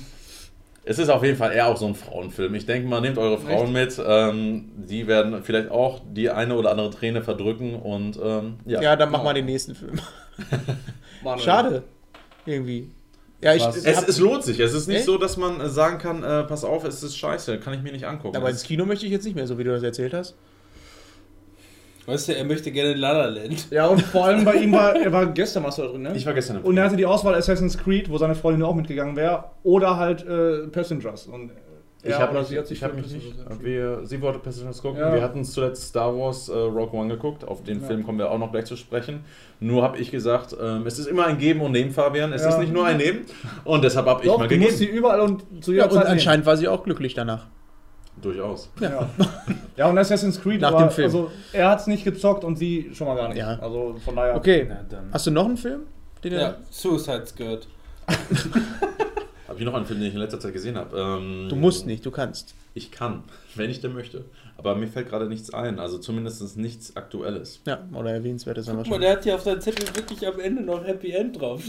es 0.86 0.98
ist 0.98 1.08
auf 1.08 1.22
jeden 1.22 1.36
Fall 1.36 1.52
eher 1.52 1.68
auch 1.68 1.76
so 1.76 1.86
ein 1.86 1.94
Frauenfilm. 1.94 2.54
Ich 2.54 2.66
denke 2.66 2.88
mal, 2.88 3.00
nehmt 3.00 3.16
eure 3.18 3.38
Frauen 3.38 3.72
mit. 3.72 4.00
Ähm, 4.04 4.70
die 4.76 5.06
werden 5.06 5.42
vielleicht 5.42 5.70
auch 5.70 6.02
die 6.12 6.30
eine 6.30 6.56
oder 6.56 6.70
andere 6.70 6.90
Träne 6.90 7.22
verdrücken 7.22 7.74
und 7.74 8.18
ähm, 8.22 8.56
ja. 8.66 8.82
Ja, 8.82 8.96
dann 8.96 9.10
mach 9.10 9.22
mal 9.22 9.34
den 9.34 9.46
nächsten 9.46 9.74
Film. 9.74 10.00
Schade. 11.38 11.84
Irgendwie. 12.44 12.90
Ja, 13.40 13.54
ich. 13.54 13.64
Es, 13.64 13.84
es 13.84 14.18
lohnt 14.18 14.44
sich. 14.44 14.60
Es 14.60 14.74
ist 14.74 14.86
nicht 14.86 14.98
Echt? 14.98 15.06
so, 15.06 15.16
dass 15.16 15.36
man 15.36 15.60
äh, 15.60 15.68
sagen 15.68 15.98
kann, 15.98 16.22
äh, 16.22 16.44
pass 16.44 16.64
auf, 16.64 16.84
es 16.84 17.02
ist 17.02 17.16
scheiße, 17.16 17.58
kann 17.58 17.74
ich 17.74 17.82
mir 17.82 17.92
nicht 17.92 18.06
angucken. 18.06 18.36
aber 18.36 18.50
ins 18.50 18.62
Kino 18.62 18.84
möchte 18.84 19.06
ich 19.06 19.12
jetzt 19.12 19.24
nicht 19.24 19.34
mehr, 19.34 19.46
so 19.46 19.58
wie 19.58 19.64
du 19.64 19.70
das 19.70 19.82
erzählt 19.82 20.12
hast. 20.12 20.34
Weißt 22.07 22.28
du, 22.28 22.36
er 22.36 22.44
möchte 22.44 22.70
gerne 22.70 22.94
La 22.94 23.12
La 23.12 23.26
Land. 23.26 23.70
Ja, 23.70 23.86
und 23.86 24.02
vor 24.02 24.26
allem 24.26 24.44
bei 24.44 24.55
ihm 24.57 24.73
war, 24.73 24.94
er 24.94 25.10
war 25.12 25.26
gestern 25.26 25.65
warst 25.65 25.78
du 25.78 25.83
da 25.83 25.89
drin, 25.89 26.02
ne? 26.02 26.12
ich 26.15 26.26
war 26.26 26.34
gestern 26.34 26.58
im 26.58 26.65
Und 26.65 26.76
er 26.76 26.84
hatte 26.84 26.97
die 26.97 27.07
Auswahl 27.07 27.34
Assassin's 27.34 27.78
Creed, 27.78 28.10
wo 28.10 28.18
seine 28.18 28.34
Freundin 28.34 28.62
auch 28.62 28.74
mitgegangen 28.74 29.16
wäre, 29.16 29.44
oder 29.62 29.97
halt 29.97 30.26
äh, 30.26 30.66
Passengers. 30.68 31.26
Und 31.26 31.50
Ich 32.02 32.10
er 32.10 32.18
habe 32.18 32.39
mich, 32.39 32.49
sie 32.49 32.58
hat 32.58 32.66
sich 32.66 32.76
ich 32.78 32.84
hab 32.84 32.94
mich 32.94 33.10
nicht. 33.10 33.34
Wir, 33.62 34.00
sie 34.05 34.20
wollte 34.20 34.39
Passengers 34.39 34.83
gucken. 34.83 35.00
Ja. 35.00 35.15
Wir 35.15 35.23
hatten 35.23 35.42
zuletzt 35.44 35.84
Star 35.89 36.15
Wars 36.15 36.50
äh, 36.50 36.52
Rogue 36.52 36.92
One 36.92 37.08
geguckt. 37.08 37.49
Auf 37.49 37.62
den 37.62 37.81
Ja. 37.81 37.86
Film 37.86 38.05
kommen 38.05 38.18
wir 38.18 38.31
auch 38.31 38.39
noch 38.39 38.52
gleich 38.52 38.66
zu 38.66 38.76
sprechen. 38.76 39.20
Nur 39.60 39.83
habe 39.83 39.97
ich 39.97 40.10
gesagt, 40.10 40.55
ähm, 40.62 40.86
es 40.86 40.99
ist 40.99 41.07
immer 41.07 41.24
ein 41.24 41.39
Geben 41.39 41.62
und 41.62 41.73
Nehmen, 41.73 41.91
Fabian. 41.92 42.34
Es 42.34 42.42
Ja. 42.42 42.50
ist 42.50 42.58
nicht 42.58 42.73
nur 42.74 42.84
ein 42.84 42.99
Nehmen. 42.99 43.20
Und 43.65 43.83
deshalb 43.83 44.05
habe 44.07 44.20
ich 44.23 44.26
Doch, 44.28 44.39
mal 44.39 44.49
du 44.49 44.57
musst 44.57 44.76
sie 44.76 44.84
gegeben. 44.86 44.99
überall 44.99 45.20
und 45.23 45.42
zu 45.65 45.73
Ja, 45.73 45.84
jeder 45.84 45.86
und 45.86 45.92
Zeit 45.92 46.02
nehmen. 46.05 46.12
anscheinend 46.12 46.44
war 46.44 46.58
sie 46.58 46.68
auch 46.68 46.84
glücklich 46.84 47.15
danach. 47.15 47.47
Durchaus. 48.25 48.69
Ja. 48.81 49.09
ja, 49.77 49.89
und 49.89 49.99
Assassin's 49.99 50.41
Creed 50.41 50.61
Nach 50.61 50.73
war, 50.73 50.81
dem 50.89 50.91
Film. 50.91 51.07
also 51.07 51.31
er 51.53 51.69
hat 51.70 51.81
es 51.81 51.86
nicht 51.86 52.05
gezockt 52.05 52.43
und 52.44 52.57
sie 52.57 52.91
schon 52.94 53.07
mal 53.07 53.17
gar 53.17 53.28
nicht. 53.28 53.39
Ja. 53.39 53.59
Also 53.61 53.97
von 54.05 54.17
daher. 54.17 54.35
Okay. 54.36 54.67
Na 54.69 54.83
dann. 54.89 55.11
Hast 55.12 55.27
du 55.27 55.31
noch 55.31 55.44
einen 55.44 55.57
Film? 55.57 55.83
Den 56.25 56.33
Ja, 56.33 56.57
Suicide 56.70 57.27
Skirt. 57.27 57.69
Habe 59.49 59.59
ich 59.59 59.65
noch 59.65 59.75
einen 59.75 59.86
Film, 59.86 60.01
den 60.01 60.09
ich 60.09 60.15
in 60.15 60.20
letzter 60.20 60.41
Zeit 60.41 60.53
gesehen 60.53 60.77
habe? 60.77 60.99
Ähm, 60.99 61.47
Du 61.49 61.57
musst 61.57 61.86
nicht, 61.86 62.05
du 62.05 62.11
kannst. 62.11 62.55
Ich 62.75 62.91
kann, 62.91 63.23
wenn 63.55 63.70
ich 63.70 63.81
denn 63.81 63.93
möchte. 63.93 64.25
Aber 64.65 64.76
mir 64.76 64.89
fällt 64.89 65.10
gerade 65.10 65.26
nichts 65.26 65.52
ein. 65.52 65.78
Also 65.78 65.99
zumindest 65.99 66.57
nichts 66.57 66.97
Aktuelles. 66.97 67.60
Ja, 67.67 67.81
oder 67.93 68.12
erwähnenswertes 68.12 68.67
haben 68.67 68.78
wir 68.78 68.84
Guck 68.84 68.93
mal, 68.93 68.94
schon. 68.97 69.02
der 69.02 69.12
hat 69.12 69.25
hier 69.25 69.34
auf 69.34 69.43
seinem 69.43 69.60
Zettel 69.60 69.86
wirklich 69.94 70.26
am 70.26 70.41
Ende 70.41 70.62
noch 70.62 70.83
Happy 70.86 71.10
End 71.12 71.39
drauf. 71.39 71.62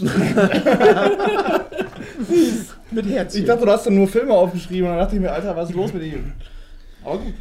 Mit 2.90 3.06
Herz. 3.06 3.34
Ich 3.34 3.44
dachte, 3.44 3.66
du 3.66 3.70
hast 3.70 3.86
dann 3.86 3.96
nur 3.96 4.08
Filme 4.08 4.32
aufgeschrieben 4.32 4.84
und 4.88 4.96
dann 4.96 5.00
dachte 5.04 5.16
ich 5.16 5.20
mir, 5.20 5.30
Alter, 5.30 5.54
was 5.54 5.68
ist 5.68 5.76
los 5.76 5.92
mit 5.92 6.04
ihm? 6.04 6.32
Aber 7.04 7.18
gut. 7.18 7.34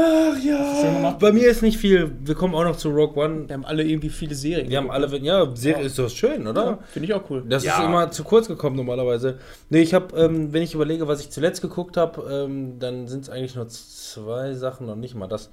Ach 0.00 0.38
ja. 0.44 1.16
Bei 1.18 1.32
mir 1.32 1.48
ist 1.48 1.62
nicht 1.62 1.78
viel. 1.78 2.12
Wir 2.22 2.34
kommen 2.34 2.54
auch 2.54 2.64
noch 2.64 2.76
zu 2.76 2.90
Rogue 2.90 3.16
One. 3.22 3.48
wir 3.48 3.54
haben 3.54 3.64
alle 3.64 3.82
irgendwie 3.82 4.10
viele 4.10 4.34
Serien. 4.34 4.68
Wir 4.68 4.76
haben 4.78 4.90
alle, 4.90 5.16
ja, 5.18 5.48
Serie 5.56 5.86
ist 5.86 5.98
doch 5.98 6.08
schön, 6.08 6.46
oder? 6.46 6.64
Ja, 6.64 6.78
Finde 6.92 7.08
ich 7.08 7.14
auch 7.14 7.22
cool. 7.30 7.42
Das 7.48 7.64
Ja. 7.64 7.78
ist 7.78 7.84
immer 7.84 8.10
zu 8.10 8.22
kurz 8.24 8.46
gekommen 8.48 8.76
normalerweise. 8.76 9.38
Nee, 9.70 9.80
ich 9.80 9.94
habe, 9.94 10.16
ähm, 10.16 10.52
wenn 10.52 10.62
ich 10.62 10.74
überlege, 10.74 11.08
was 11.08 11.20
ich 11.20 11.30
zuletzt 11.30 11.62
geguckt 11.62 11.96
habe, 11.96 12.22
ähm, 12.30 12.78
dann 12.78 13.08
sind 13.08 13.22
es 13.24 13.30
eigentlich 13.30 13.56
nur 13.56 13.68
zwei 13.68 14.52
Sachen, 14.54 14.86
noch 14.86 14.96
nicht 14.96 15.14
mal 15.14 15.26
das. 15.26 15.50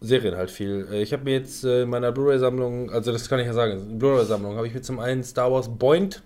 Serien 0.00 0.36
halt 0.36 0.50
viel. 0.50 0.86
Äh, 0.92 1.02
Ich 1.02 1.12
habe 1.12 1.24
mir 1.24 1.32
jetzt 1.34 1.64
äh, 1.64 1.82
in 1.82 1.88
meiner 1.90 2.10
Blu-ray-Sammlung, 2.12 2.90
also 2.90 3.12
das 3.12 3.28
kann 3.28 3.38
ich 3.40 3.46
ja 3.46 3.52
sagen, 3.52 3.98
Blu-ray-Sammlung, 3.98 4.56
habe 4.56 4.66
ich 4.66 4.74
mir 4.74 4.82
zum 4.82 4.98
einen 4.98 5.22
Star 5.24 5.50
Wars 5.52 5.68
Boint 5.68 6.22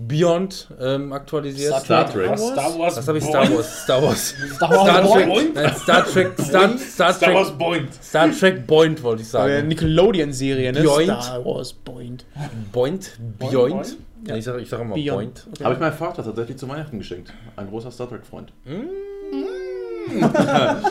Beyond 0.00 0.68
ähm, 0.80 1.12
aktualisiert. 1.12 1.74
Star 1.80 2.08
Trek. 2.08 2.38
Star 2.38 2.78
Wars. 2.78 2.96
Was 2.96 3.08
habe 3.08 3.18
ich 3.18 3.24
Star 3.24 3.52
Wars? 3.52 3.82
Star 3.82 4.00
Wars. 4.00 4.32
Star 4.54 4.70
Wars 4.70 4.86
Star 4.86 5.02
Trek. 5.12 5.26
Boing? 5.26 5.52
Nein, 5.54 5.74
Star 5.74 6.04
Trek. 6.06 6.32
Star, 6.40 6.78
Star 6.78 7.12
Star 7.12 7.34
Wars 7.34 7.48
Trek. 7.48 7.58
Boint. 7.58 7.94
Star 7.94 8.30
Trek 8.30 8.64
Boint 8.66 9.02
wollte 9.02 9.22
ich 9.22 9.34
Aber 9.34 9.48
sagen. 9.48 9.66
Nickelodeon-Serie, 9.66 10.72
ne? 10.72 10.82
Joint. 10.82 11.20
Star 11.20 11.44
Wars 11.44 11.72
Point. 11.72 12.24
Boint. 12.72 13.18
Boing, 13.18 13.50
Beyond. 13.50 13.72
Boing? 13.72 13.84
Ja, 14.24 14.36
ich 14.36 14.44
sage 14.44 14.64
sag 14.66 14.80
immer 14.82 14.94
Beyond. 14.94 15.16
Boint. 15.16 15.46
Okay. 15.52 15.64
Habe 15.64 15.74
ich 15.74 15.80
meinem 15.80 15.92
Vater 15.92 16.22
tatsächlich 16.24 16.58
zu 16.58 16.68
Weihnachten 16.68 16.98
geschenkt. 16.98 17.32
Ein 17.56 17.68
großer 17.68 17.90
Star 17.90 18.08
Trek-Freund. 18.08 18.52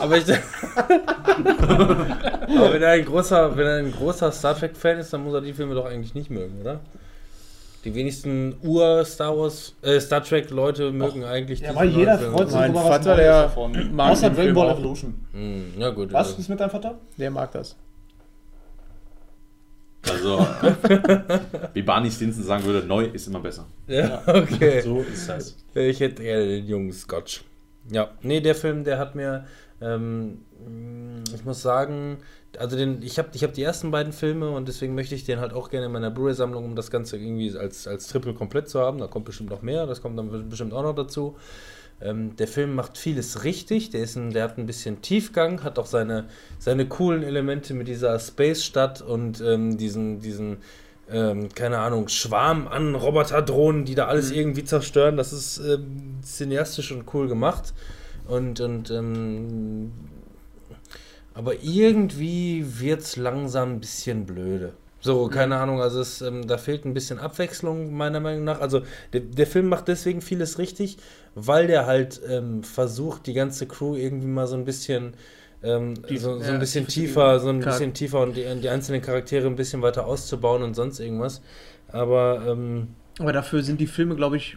Aber 0.00 0.16
ich. 0.18 0.24
Aber 2.46 2.72
wenn 2.72 2.82
er 2.82 2.90
ein 2.90 3.04
großer, 3.06 3.56
wenn 3.56 3.66
er 3.66 3.76
ein 3.78 3.90
großer 3.90 4.30
Star 4.32 4.54
Trek-Fan 4.56 4.98
ist, 4.98 5.12
dann 5.14 5.24
muss 5.24 5.32
er 5.32 5.40
die 5.40 5.54
Filme 5.54 5.74
doch 5.74 5.86
eigentlich 5.86 6.14
nicht 6.14 6.28
mögen, 6.30 6.60
oder? 6.60 6.80
Die 7.84 7.94
wenigsten 7.94 8.56
Ur-Star 8.62 9.38
Wars, 9.38 9.74
äh, 9.82 10.00
Star 10.00 10.22
Trek-Leute 10.22 10.90
mögen 10.90 11.24
eigentlich 11.24 11.60
Ja, 11.60 11.74
weil 11.76 11.88
jeder 11.88 12.18
freut 12.18 12.48
sich 12.48 12.58
Mein 12.58 12.70
über 12.72 12.80
was 12.80 12.88
Vater, 12.88 13.04
Neues 13.14 13.18
der 13.20 13.42
davon. 13.42 13.94
mag 13.94 14.10
Außer 14.12 14.30
den 14.30 14.34
Dragon 14.34 14.44
Film 14.44 14.54
Ball 14.54 14.70
auch. 14.70 14.78
Evolution. 14.78 15.14
Hm, 15.32 15.64
ja 15.78 15.90
gut. 15.90 16.12
Was 16.12 16.28
also- 16.28 16.40
ist 16.40 16.48
mit 16.48 16.58
deinem 16.60 16.70
Vater? 16.70 16.98
Der 17.16 17.30
mag 17.30 17.52
das. 17.52 17.76
Also, 20.08 20.38
wie 21.74 21.82
Barney 21.82 22.10
Stinson 22.10 22.42
sagen 22.44 22.64
würde, 22.64 22.86
neu 22.86 23.04
ist 23.06 23.26
immer 23.26 23.40
besser. 23.40 23.66
Ja, 23.86 24.22
okay. 24.26 24.80
So 24.80 25.00
ist 25.00 25.28
das. 25.28 25.56
Ich 25.74 26.00
hätte 26.00 26.22
eher 26.22 26.44
den 26.44 26.66
jungen 26.66 26.92
Scotch. 26.92 27.44
Ja, 27.90 28.08
nee, 28.22 28.40
der 28.40 28.54
Film, 28.54 28.84
der 28.84 28.98
hat 28.98 29.14
mir, 29.14 29.44
ähm, 29.80 30.38
ich 31.34 31.44
muss 31.44 31.62
sagen, 31.62 32.18
also 32.58 32.76
den, 32.76 33.02
ich 33.02 33.18
habe 33.18 33.28
ich 33.32 33.44
hab 33.44 33.52
die 33.52 33.62
ersten 33.62 33.90
beiden 33.90 34.12
Filme 34.12 34.50
und 34.50 34.68
deswegen 34.68 34.94
möchte 34.94 35.14
ich 35.14 35.24
den 35.24 35.40
halt 35.40 35.52
auch 35.52 35.70
gerne 35.70 35.86
in 35.86 35.92
meiner 35.92 36.10
Blu-ray-Sammlung, 36.10 36.64
um 36.64 36.76
das 36.76 36.90
Ganze 36.90 37.16
irgendwie 37.16 37.56
als, 37.56 37.86
als 37.86 38.08
Triple 38.08 38.34
komplett 38.34 38.68
zu 38.68 38.80
haben. 38.80 38.98
Da 38.98 39.06
kommt 39.06 39.24
bestimmt 39.24 39.50
noch 39.50 39.62
mehr, 39.62 39.86
das 39.86 40.02
kommt 40.02 40.18
dann 40.18 40.48
bestimmt 40.48 40.72
auch 40.72 40.82
noch 40.82 40.94
dazu. 40.94 41.36
Ähm, 42.00 42.36
der 42.36 42.46
Film 42.46 42.74
macht 42.74 42.96
vieles 42.96 43.44
richtig, 43.44 43.90
der, 43.90 44.02
ist 44.02 44.16
ein, 44.16 44.32
der 44.32 44.44
hat 44.44 44.58
ein 44.58 44.66
bisschen 44.66 45.02
Tiefgang, 45.02 45.64
hat 45.64 45.78
auch 45.78 45.86
seine, 45.86 46.26
seine 46.58 46.86
coolen 46.86 47.22
Elemente 47.22 47.74
mit 47.74 47.88
dieser 47.88 48.18
Space-Stadt 48.18 49.02
und 49.02 49.40
ähm, 49.40 49.78
diesen, 49.78 50.20
diesen 50.20 50.58
ähm, 51.10 51.48
keine 51.54 51.78
Ahnung, 51.78 52.08
Schwarm 52.08 52.68
an 52.68 52.94
Roboterdrohnen, 52.94 53.84
die 53.84 53.94
da 53.94 54.06
alles 54.06 54.30
irgendwie 54.30 54.64
zerstören. 54.64 55.16
Das 55.16 55.32
ist 55.32 55.58
ähm, 55.58 56.18
cineastisch 56.22 56.92
und 56.92 57.12
cool 57.14 57.28
gemacht. 57.28 57.72
Und, 58.26 58.60
und 58.60 58.90
ähm, 58.90 59.90
aber 61.38 61.54
irgendwie 61.62 62.64
wird 62.80 63.00
es 63.02 63.16
langsam 63.16 63.74
ein 63.74 63.80
bisschen 63.80 64.26
blöde. 64.26 64.72
So, 65.00 65.28
keine 65.28 65.56
Ahnung, 65.58 65.80
also 65.80 66.00
es, 66.00 66.20
ähm, 66.22 66.48
da 66.48 66.58
fehlt 66.58 66.84
ein 66.84 66.92
bisschen 66.92 67.20
Abwechslung, 67.20 67.94
meiner 67.96 68.18
Meinung 68.18 68.42
nach. 68.44 68.60
Also 68.60 68.82
der, 69.12 69.20
der 69.20 69.46
Film 69.46 69.68
macht 69.68 69.86
deswegen 69.86 70.20
vieles 70.20 70.58
richtig, 70.58 70.98
weil 71.36 71.68
der 71.68 71.86
halt 71.86 72.20
ähm, 72.28 72.64
versucht, 72.64 73.26
die 73.28 73.32
ganze 73.32 73.66
Crew 73.66 73.94
irgendwie 73.94 74.26
mal 74.26 74.48
so 74.48 74.56
ein 74.56 74.64
bisschen 74.64 75.14
ähm, 75.62 75.94
Die- 76.08 76.18
so, 76.18 76.34
so 76.38 76.42
ja, 76.42 76.54
ein 76.54 76.58
bisschen 76.60 76.86
tiefer 76.88 77.38
so 77.38 77.48
ein 77.48 77.60
bisschen 77.60 77.94
tiefer 77.94 78.20
und 78.22 78.36
die, 78.36 78.44
die 78.60 78.68
einzelnen 78.68 79.00
Charaktere 79.00 79.46
ein 79.46 79.56
bisschen 79.56 79.82
weiter 79.82 80.06
auszubauen 80.06 80.62
und 80.64 80.74
sonst 80.74 80.98
irgendwas. 80.98 81.40
Aber 81.92 82.44
ähm, 82.48 82.88
Aber 83.20 83.32
dafür 83.32 83.62
sind 83.62 83.80
die 83.80 83.86
Filme, 83.86 84.16
glaube 84.16 84.36
ich, 84.36 84.56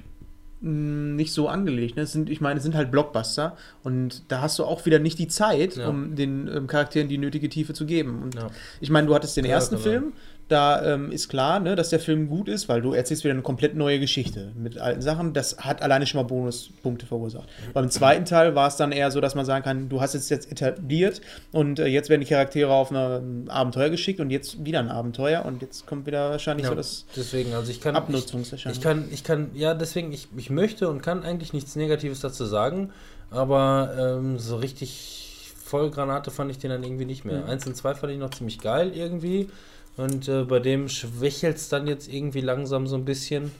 nicht 0.61 1.33
so 1.33 1.47
angelegt. 1.47 1.95
Ne? 1.95 2.03
Es 2.03 2.11
sind, 2.13 2.29
ich 2.29 2.39
meine, 2.39 2.57
es 2.57 2.63
sind 2.63 2.75
halt 2.75 2.91
Blockbuster 2.91 3.57
und 3.83 4.23
da 4.31 4.41
hast 4.41 4.59
du 4.59 4.63
auch 4.65 4.85
wieder 4.85 4.99
nicht 4.99 5.17
die 5.17 5.27
Zeit, 5.27 5.75
Ja. 5.75 5.87
um 5.87 6.15
den 6.15 6.47
ähm, 6.47 6.67
Charakteren 6.67 7.09
die 7.09 7.17
nötige 7.17 7.49
Tiefe 7.49 7.73
zu 7.73 7.85
geben. 7.85 8.21
Und 8.21 8.35
Ja. 8.35 8.49
ich 8.79 8.89
meine, 8.91 9.07
du 9.07 9.15
hattest 9.15 9.35
den 9.37 9.45
Ja, 9.45 9.51
ersten. 9.51 9.77
Film, 9.79 10.13
da 10.51 10.83
ähm, 10.83 11.11
ist 11.11 11.29
klar, 11.29 11.59
ne, 11.59 11.75
dass 11.75 11.89
der 11.89 11.99
Film 11.99 12.27
gut 12.27 12.49
ist, 12.49 12.67
weil 12.67 12.81
du 12.81 12.93
erzählst 12.93 13.23
wieder 13.23 13.33
eine 13.33 13.41
komplett 13.41 13.75
neue 13.75 13.99
Geschichte 13.99 14.51
mit 14.55 14.77
alten 14.77 15.01
Sachen. 15.01 15.33
Das 15.33 15.57
hat 15.59 15.81
alleine 15.81 16.05
schon 16.05 16.19
mal 16.21 16.27
Bonuspunkte 16.27 17.05
verursacht. 17.05 17.47
Beim 17.73 17.89
zweiten 17.89 18.25
Teil 18.25 18.53
war 18.53 18.67
es 18.67 18.75
dann 18.75 18.91
eher 18.91 19.11
so, 19.11 19.21
dass 19.21 19.33
man 19.33 19.45
sagen 19.45 19.63
kann, 19.63 19.89
du 19.89 20.01
hast 20.01 20.13
es 20.13 20.29
jetzt 20.29 20.51
etabliert 20.51 21.21
und 21.51 21.79
äh, 21.79 21.85
jetzt 21.87 22.09
werden 22.09 22.21
die 22.21 22.27
Charaktere 22.27 22.71
auf 22.71 22.91
ein 22.91 23.49
Abenteuer 23.49 23.89
geschickt 23.89 24.19
und 24.19 24.29
jetzt 24.29 24.65
wieder 24.65 24.79
ein 24.79 24.89
Abenteuer 24.89 25.45
und 25.45 25.61
jetzt 25.61 25.85
kommt 25.85 26.05
wieder 26.05 26.31
wahrscheinlich 26.31 26.65
ja, 26.65 26.71
so 26.71 26.75
das 26.75 27.05
deswegen, 27.15 27.53
also 27.53 27.71
ich 27.71 27.79
kann. 27.79 27.95
Abnutzungserscheinung. 27.95 28.77
Ich 28.77 28.83
kann, 28.83 29.05
ich 29.11 29.23
kann, 29.23 29.51
ja, 29.53 29.73
deswegen, 29.73 30.11
ich, 30.11 30.27
ich 30.35 30.49
möchte 30.49 30.89
und 30.89 31.01
kann 31.01 31.23
eigentlich 31.23 31.53
nichts 31.53 31.75
Negatives 31.75 32.19
dazu 32.19 32.45
sagen, 32.45 32.91
aber 33.29 33.93
ähm, 33.97 34.37
so 34.37 34.57
richtig 34.57 35.53
Vollgranate 35.63 36.31
fand 36.31 36.51
ich 36.51 36.57
den 36.57 36.71
dann 36.71 36.83
irgendwie 36.83 37.05
nicht 37.05 37.23
mehr. 37.23 37.43
Mhm. 37.43 37.49
Eins 37.49 37.65
und 37.65 37.77
zwei 37.77 37.95
fand 37.95 38.11
ich 38.11 38.19
noch 38.19 38.31
ziemlich 38.31 38.59
geil 38.59 38.91
irgendwie 38.93 39.47
und 39.97 40.27
äh, 40.27 40.43
bei 40.43 40.59
dem 40.59 40.89
schwächelt 40.89 41.57
es 41.57 41.69
dann 41.69 41.87
jetzt 41.87 42.11
irgendwie 42.11 42.41
langsam 42.41 42.87
so 42.87 42.95
ein 42.95 43.05
bisschen. 43.05 43.51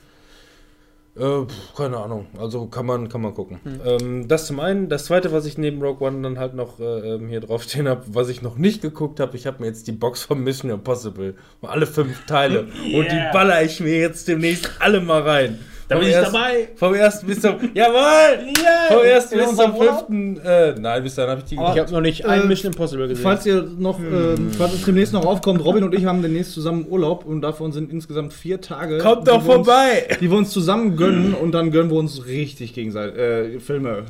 Äh, 1.18 1.46
keine 1.76 1.98
Ahnung, 1.98 2.28
also 2.40 2.68
kann 2.68 2.86
man, 2.86 3.10
kann 3.10 3.22
man 3.22 3.34
gucken. 3.34 3.60
Ähm, 3.86 4.30
das 4.30 4.48
zum 4.48 4.62
einen. 4.62 4.88
Das 4.88 5.06
zweite, 5.06 5.34
was 5.34 5.46
ich 5.46 5.58
neben 5.58 5.82
Rogue 5.82 6.08
One 6.08 6.22
dann 6.22 6.40
halt 6.40 6.54
noch 6.54 6.80
äh, 6.80 7.16
ähm, 7.16 7.28
hier 7.28 7.42
draufstehen 7.42 7.90
habe, 7.90 8.04
was 8.08 8.30
ich 8.30 8.42
noch 8.42 8.58
nicht 8.58 8.82
geguckt 8.82 9.20
habe, 9.20 9.36
ich 9.36 9.46
habe 9.46 9.62
mir 9.62 9.68
jetzt 9.68 9.88
die 9.88 9.92
Box 9.92 10.24
von 10.24 10.42
Mission 10.42 10.72
Impossible, 10.72 11.36
alle 11.62 11.86
fünf 11.86 12.26
Teile 12.28 12.62
und 12.96 13.12
die 13.12 13.16
Yeah. 13.16 13.32
baller 13.34 13.62
ich 13.62 13.82
mir 13.82 13.98
jetzt 14.00 14.30
demnächst 14.30 14.72
alle 14.80 15.02
mal 15.02 15.22
rein. 15.22 15.60
Da 15.92 15.98
bin 15.98 16.04
Vom 16.04 16.10
ich 16.10 16.16
ersten- 16.16 16.34
dabei. 16.34 16.68
Vom 16.76 16.94
ersten 16.96 17.28
bis 17.28 17.42
zum. 17.42 17.56
Jawohl! 17.74 18.54
Vom 18.88 19.04
ersten 19.04 19.38
bis 19.38 19.56
zum 19.58 19.76
fünften. 19.76 20.40
Äh, 20.40 20.74
nein, 20.80 21.04
bis 21.04 21.16
dahin 21.16 21.32
habe 21.32 21.42
ich 21.42 21.48
die. 21.50 21.58
Aber- 21.58 21.74
Ich 21.74 21.80
habe 21.82 21.92
noch 21.92 22.00
nicht 22.00 22.26
ein 22.26 22.44
Äh, 22.44 22.46
Mission 22.46 22.72
Impossible 22.72 23.10
gesehen. 23.10 23.22
Falls 23.24 23.46
ihr 23.46 23.62
noch, 23.78 24.00
ähm, 24.00 24.52
falls 24.58 24.74
es 24.76 24.86
demnächst 24.86 25.12
noch 25.12 25.26
aufkommt, 25.26 25.66
Robin 25.66 25.84
und 25.84 25.94
ich 25.94 26.06
haben 26.06 26.22
demnächst 26.22 26.54
zusammen 26.54 26.86
Urlaub 26.90 27.26
und 27.26 27.42
davon 27.42 27.74
sind 27.74 27.92
insgesamt 27.92 28.32
vier 28.32 28.62
Tage. 28.62 29.00
Kommt 29.00 29.28
doch 29.28 29.46
wir 29.46 29.58
uns- 29.58 29.68
vorbei! 29.68 30.08
Die 30.22 30.32
wir 30.32 30.38
uns 30.38 30.52
zusammen 30.52 30.96
gönnen 30.96 31.34
und 31.34 31.52
dann 31.52 31.72
gönnen 31.72 31.92
wir 31.92 31.98
uns 31.98 32.26
richtig 32.26 32.74
gegenseitig 32.74 33.18
äh, 33.20 33.60
Filme. 33.60 34.06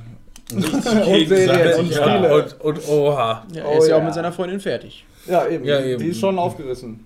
und 0.53 0.61
Serien 0.64 1.80
und 1.80 1.90
Ja, 1.92 2.03
Spiele. 2.03 2.35
und, 2.35 2.61
und 2.61 2.88
oha. 2.90 3.43
ja, 3.56 3.64
er 3.64 3.69
Oh 3.72 3.80
ist 3.80 3.88
ja 3.88 3.98
auch 3.98 4.03
mit 4.03 4.14
seiner 4.14 4.32
Freundin 4.32 4.60
fertig. 4.60 5.03
Ja, 5.26 5.48
eben. 5.48 5.66
Ja, 5.66 5.80
eben. 5.82 6.00
Die 6.00 6.10
ist 6.10 6.19
schon 6.19 6.38
aufgerissen. 6.38 7.06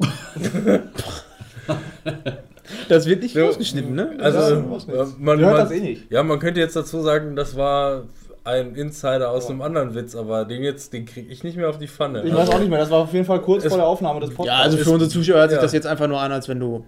Das 2.88 3.06
wird 3.06 3.22
nicht 3.22 3.34
Ja. 3.34 3.44
rausgeschnitten, 3.46 3.94
ne? 3.94 4.16
Also, 4.20 4.38
Ja, 4.38 5.02
äh, 5.02 5.06
man, 5.18 5.38
hört 5.40 5.58
das 5.58 5.70
eh 5.70 5.80
nicht. 5.80 6.10
Ja, 6.10 6.22
man 6.22 6.38
könnte 6.38 6.60
jetzt 6.60 6.76
dazu 6.76 7.00
sagen, 7.02 7.36
das 7.36 7.56
war 7.56 8.04
ein 8.44 8.74
Insider 8.76 9.30
aus 9.30 9.48
einem 9.50 9.60
anderen 9.62 9.94
Witz, 9.94 10.14
aber 10.14 10.44
den 10.44 10.62
jetzt, 10.62 10.92
den 10.92 11.04
kriege 11.04 11.28
ich 11.32 11.42
nicht 11.42 11.56
mehr 11.56 11.68
auf 11.68 11.78
die 11.78 11.88
Pfanne. 11.88 12.22
Ich 12.24 12.34
weiß 12.34 12.50
auch 12.50 12.58
nicht 12.60 12.68
mehr, 12.70 12.78
das 12.78 12.90
war 12.90 12.98
auf 13.00 13.12
jeden 13.12 13.24
Fall 13.24 13.40
kurz 13.42 13.64
Es- 13.64 13.70
vor 13.70 13.78
der 13.78 13.86
Aufnahme 13.86 14.20
des 14.20 14.30
Ja, 14.30 14.36
Podcasts. 14.36 14.64
also 14.64 14.78
für 14.78 14.90
unsere 14.90 15.10
Zuschauer 15.10 15.38
hört 15.38 15.50
sich 15.50 15.56
ja. 15.56 15.62
das 15.62 15.72
jetzt 15.72 15.86
einfach 15.86 16.06
nur 16.06 16.20
an, 16.20 16.30
als 16.32 16.48
wenn 16.48 16.60
du. 16.60 16.84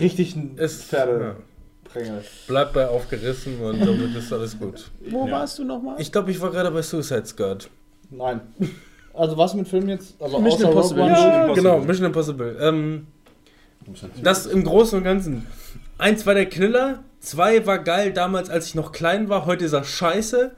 richtig 0.00 0.36
ein 0.36 0.56
Es- 0.58 0.82
Pferdeprängel. 0.84 2.22
Bleibt 2.46 2.72
bei 2.74 2.88
aufgerissen 2.88 3.58
und 3.60 3.80
damit 3.80 4.14
ist 4.16 4.32
alles 4.32 4.58
gut. 4.58 4.90
Wo 5.08 5.26
Ja. 5.26 5.32
warst 5.32 5.58
du 5.58 5.64
nochmal? 5.64 5.96
Ich 5.98 6.12
glaube, 6.12 6.30
ich 6.30 6.40
war 6.40 6.50
gerade 6.50 6.70
bei 6.70 6.82
Suicide 6.82 7.24
Skirt. 7.26 7.68
Nein. 8.10 8.40
Also 9.14 9.36
was 9.36 9.52
mit 9.52 9.66
Filmen 9.66 9.88
jetzt? 9.88 10.14
Also 10.22 10.38
Mission 10.38 10.66
außer 10.66 10.68
Impossible. 10.70 11.02
Rogue 11.02 11.12
One? 11.12 11.20
Ja, 11.20 11.40
Impossible. 11.42 11.54
genau, 11.72 11.84
Mission 11.84 12.06
Impossible. 12.06 12.56
Ähm, 12.60 13.06
das 14.22 14.46
im 14.46 14.64
Großen 14.64 14.98
und 14.98 15.04
Ganzen. 15.04 15.46
Eins 15.98 16.26
war 16.26 16.34
der 16.34 16.46
Kniller, 16.46 17.02
zwei 17.20 17.66
war 17.66 17.78
geil 17.78 18.12
damals, 18.12 18.50
als 18.50 18.66
ich 18.66 18.74
noch 18.74 18.92
klein 18.92 19.28
war, 19.28 19.46
heute 19.46 19.64
ist 19.64 19.72
er 19.72 19.84
scheiße. 19.84 20.52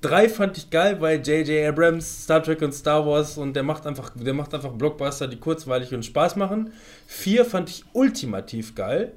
Drei 0.00 0.28
fand 0.28 0.58
ich 0.58 0.68
geil, 0.68 1.00
weil 1.00 1.26
J.J. 1.26 1.66
Abrams, 1.66 2.24
Star 2.24 2.42
Trek 2.42 2.60
und 2.60 2.72
Star 2.72 3.06
Wars 3.06 3.38
und 3.38 3.56
der 3.56 3.62
macht 3.62 3.86
einfach, 3.86 4.10
der 4.14 4.34
macht 4.34 4.52
einfach 4.52 4.72
Blockbuster, 4.72 5.28
die 5.28 5.38
kurzweilig 5.38 5.94
und 5.94 6.04
Spaß 6.04 6.36
machen. 6.36 6.72
Vier 7.06 7.46
fand 7.46 7.70
ich 7.70 7.84
ultimativ 7.94 8.74
geil, 8.74 9.12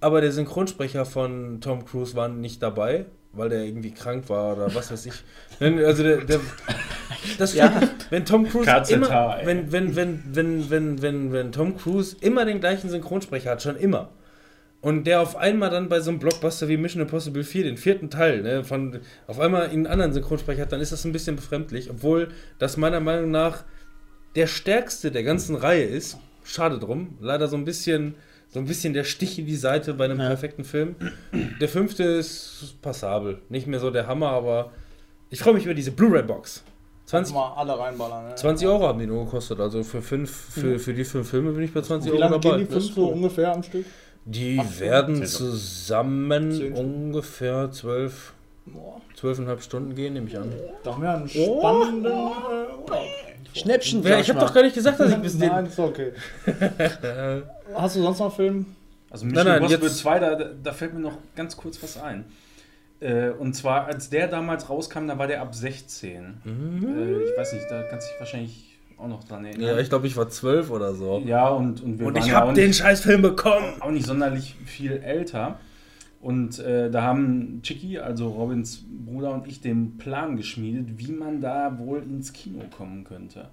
aber 0.00 0.20
der 0.20 0.32
Synchronsprecher 0.32 1.04
von 1.04 1.60
Tom 1.60 1.84
Cruise 1.84 2.16
war 2.16 2.28
nicht 2.28 2.62
dabei, 2.62 3.06
weil 3.36 3.48
der 3.48 3.64
irgendwie 3.64 3.92
krank 3.92 4.28
war 4.28 4.56
oder 4.56 4.74
was 4.74 4.90
weiß 4.90 5.06
ich. 5.06 5.14
Wenn, 5.58 5.78
also 5.84 6.02
der, 6.02 6.18
der 6.24 6.40
das 7.38 7.54
Ja. 7.54 7.72
wenn 8.10 8.24
Tom 8.24 8.48
Cruise 8.48 8.70
KZH, 8.70 8.90
immer, 8.90 9.38
ey. 9.38 9.46
wenn, 9.46 9.72
wenn, 9.72 9.96
wenn, 9.96 10.22
wenn, 10.32 10.70
wenn, 10.70 11.02
wenn, 11.02 11.32
wenn 11.32 11.52
Tom 11.52 11.76
Cruise 11.76 12.16
immer 12.20 12.44
den 12.44 12.60
gleichen 12.60 12.90
Synchronsprecher 12.90 13.50
hat, 13.52 13.62
schon 13.62 13.76
immer. 13.76 14.10
Und 14.80 15.04
der 15.06 15.20
auf 15.20 15.36
einmal 15.36 15.70
dann 15.70 15.88
bei 15.88 16.00
so 16.00 16.10
einem 16.10 16.20
Blockbuster 16.20 16.68
wie 16.68 16.76
Mission 16.76 17.02
Impossible 17.02 17.42
4, 17.42 17.64
den 17.64 17.76
vierten 17.76 18.10
Teil, 18.10 18.42
ne, 18.42 18.62
von, 18.62 19.00
auf 19.26 19.40
einmal 19.40 19.68
einen 19.68 19.86
anderen 19.86 20.12
Synchronsprecher 20.12 20.62
hat, 20.62 20.72
dann 20.72 20.80
ist 20.80 20.92
das 20.92 21.04
ein 21.04 21.12
bisschen 21.12 21.36
befremdlich, 21.36 21.90
obwohl 21.90 22.28
das 22.58 22.76
meiner 22.76 23.00
Meinung 23.00 23.30
nach 23.30 23.64
der 24.36 24.46
stärkste 24.46 25.10
der 25.10 25.22
ganzen 25.22 25.56
Reihe 25.56 25.84
ist. 25.84 26.18
Schade 26.44 26.78
drum. 26.78 27.18
Leider 27.20 27.48
so 27.48 27.56
ein 27.56 27.64
bisschen, 27.64 28.14
so 28.56 28.60
ein 28.62 28.64
bisschen 28.64 28.94
der 28.94 29.04
Stich 29.04 29.38
in 29.38 29.44
die 29.44 29.54
Seite 29.54 29.92
bei 29.92 30.06
einem 30.06 30.18
Ja. 30.18 30.28
perfekten 30.28 30.64
Film. 30.64 30.96
Der 31.60 31.68
fünfte 31.68 32.04
ist 32.04 32.76
passabel. 32.80 33.40
Nicht 33.50 33.66
mehr 33.66 33.80
so 33.80 33.90
der 33.90 34.06
Hammer, 34.06 34.30
aber 34.30 34.70
ich 35.28 35.40
freue 35.40 35.52
mich 35.52 35.66
über 35.66 35.74
diese 35.74 35.90
Blu-ray-Box. 35.90 36.62
20, 37.04 37.34
Mal 37.34 37.52
alle 37.54 37.78
reinballern. 37.78 38.28
Ne? 38.28 38.34
20 38.34 38.66
Euro 38.66 38.88
haben 38.88 38.98
die 38.98 39.06
nur 39.06 39.26
gekostet. 39.26 39.60
Also 39.60 39.84
für, 39.84 40.00
fünf, 40.00 40.30
für, 40.30 40.78
für 40.78 40.94
die 40.94 41.04
fünf 41.04 41.28
Filme 41.28 41.52
bin 41.52 41.64
ich 41.64 41.74
bei 41.74 41.82
20 41.82 42.08
Wie 42.10 42.12
Euro 42.14 42.20
lange 42.30 42.40
dabei. 42.40 42.56
gehen 42.56 42.66
die 42.66 42.72
fünf 42.72 42.94
so 42.94 43.08
ungefähr 43.08 43.52
am 43.52 43.62
Stück? 43.62 43.84
Die 44.24 44.58
Acht 44.58 44.80
werden 44.80 45.26
zusammen 45.26 46.72
ungefähr 46.74 47.70
12, 47.70 48.32
Boah, 48.64 49.02
12,5 49.20 49.60
Stunden 49.60 49.94
gehen, 49.94 50.14
nehme 50.14 50.28
ich 50.28 50.38
an. 50.38 50.50
da 50.82 50.92
haben 50.94 51.02
wir 51.02 51.10
einen 51.10 51.28
spannenden 51.28 52.06
äh, 52.06 52.08
Urlaub. 52.08 52.90
Schnäppchen, 53.52 54.02
Wer, 54.02 54.18
ich 54.20 54.30
habe 54.30 54.40
doch 54.40 54.52
gar 54.54 54.62
nicht 54.62 54.74
gesagt, 54.74 54.98
dass 54.98 55.10
ich 55.12 55.16
bis 55.18 55.38
den. 55.38 55.50
Nein, 55.50 55.66
ist 55.66 55.78
okay. 55.78 56.12
Hast 57.74 57.96
du 57.96 58.02
sonst 58.02 58.18
noch 58.18 58.26
einen 58.26 58.34
Film? 58.34 58.66
Also 59.10 59.24
Mission 59.26 59.44
Nein, 59.44 59.54
nein, 59.54 59.62
Impossible 59.62 59.88
jetzt- 59.88 59.98
2, 59.98 60.18
da, 60.18 60.34
da 60.62 60.72
fällt 60.72 60.94
mir 60.94 61.00
noch 61.00 61.18
ganz 61.34 61.56
kurz 61.56 61.82
was 61.82 62.00
ein. 62.00 62.24
Äh, 63.00 63.30
und 63.30 63.54
zwar, 63.54 63.86
als 63.86 64.08
der 64.10 64.26
damals 64.28 64.68
rauskam, 64.70 65.06
da 65.06 65.18
war 65.18 65.26
der 65.26 65.42
ab 65.42 65.54
16. 65.54 66.40
Äh, 66.44 67.22
ich 67.24 67.38
weiß 67.38 67.52
nicht, 67.52 67.66
da 67.70 67.82
kannst 67.84 68.08
du 68.08 68.12
dich 68.12 68.20
wahrscheinlich 68.20 68.78
auch 68.98 69.08
noch 69.08 69.22
dran 69.24 69.44
erinnern. 69.44 69.68
Ja, 69.76 69.78
ich 69.78 69.90
glaube, 69.90 70.06
ich 70.06 70.16
war 70.16 70.28
12 70.28 70.70
oder 70.70 70.94
so. 70.94 71.22
Ja, 71.26 71.48
und, 71.48 71.82
und 71.82 71.98
wir 71.98 72.06
Und 72.06 72.14
waren 72.14 72.24
ich 72.26 72.32
habe 72.32 72.52
den 72.54 72.72
Scheißfilm 72.72 73.20
bekommen. 73.22 73.80
auch 73.80 73.90
nicht 73.90 74.06
sonderlich 74.06 74.54
viel 74.64 74.92
älter. 74.92 75.58
Und 76.22 76.58
äh, 76.58 76.90
da 76.90 77.02
haben 77.02 77.60
Chicky, 77.62 77.98
also 77.98 78.28
Robins 78.28 78.82
Bruder 78.88 79.32
und 79.34 79.46
ich, 79.46 79.60
den 79.60 79.98
Plan 79.98 80.36
geschmiedet, 80.36 80.98
wie 80.98 81.12
man 81.12 81.40
da 81.42 81.76
wohl 81.78 82.02
ins 82.02 82.32
Kino 82.32 82.62
kommen 82.76 83.04
könnte. 83.04 83.50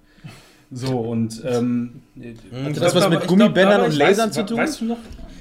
So, 0.74 0.98
und 0.98 1.40
ähm, 1.46 2.02
Hatte 2.64 2.80
das 2.80 2.94
was 2.96 3.08
mit 3.08 3.26
Gummibändern 3.26 3.82
und 3.82 3.96
Lasern 3.96 4.32
zu 4.32 4.44
tun? 4.44 4.58
Weißt 4.58 4.80
du 4.80 4.86
noch 4.86 4.98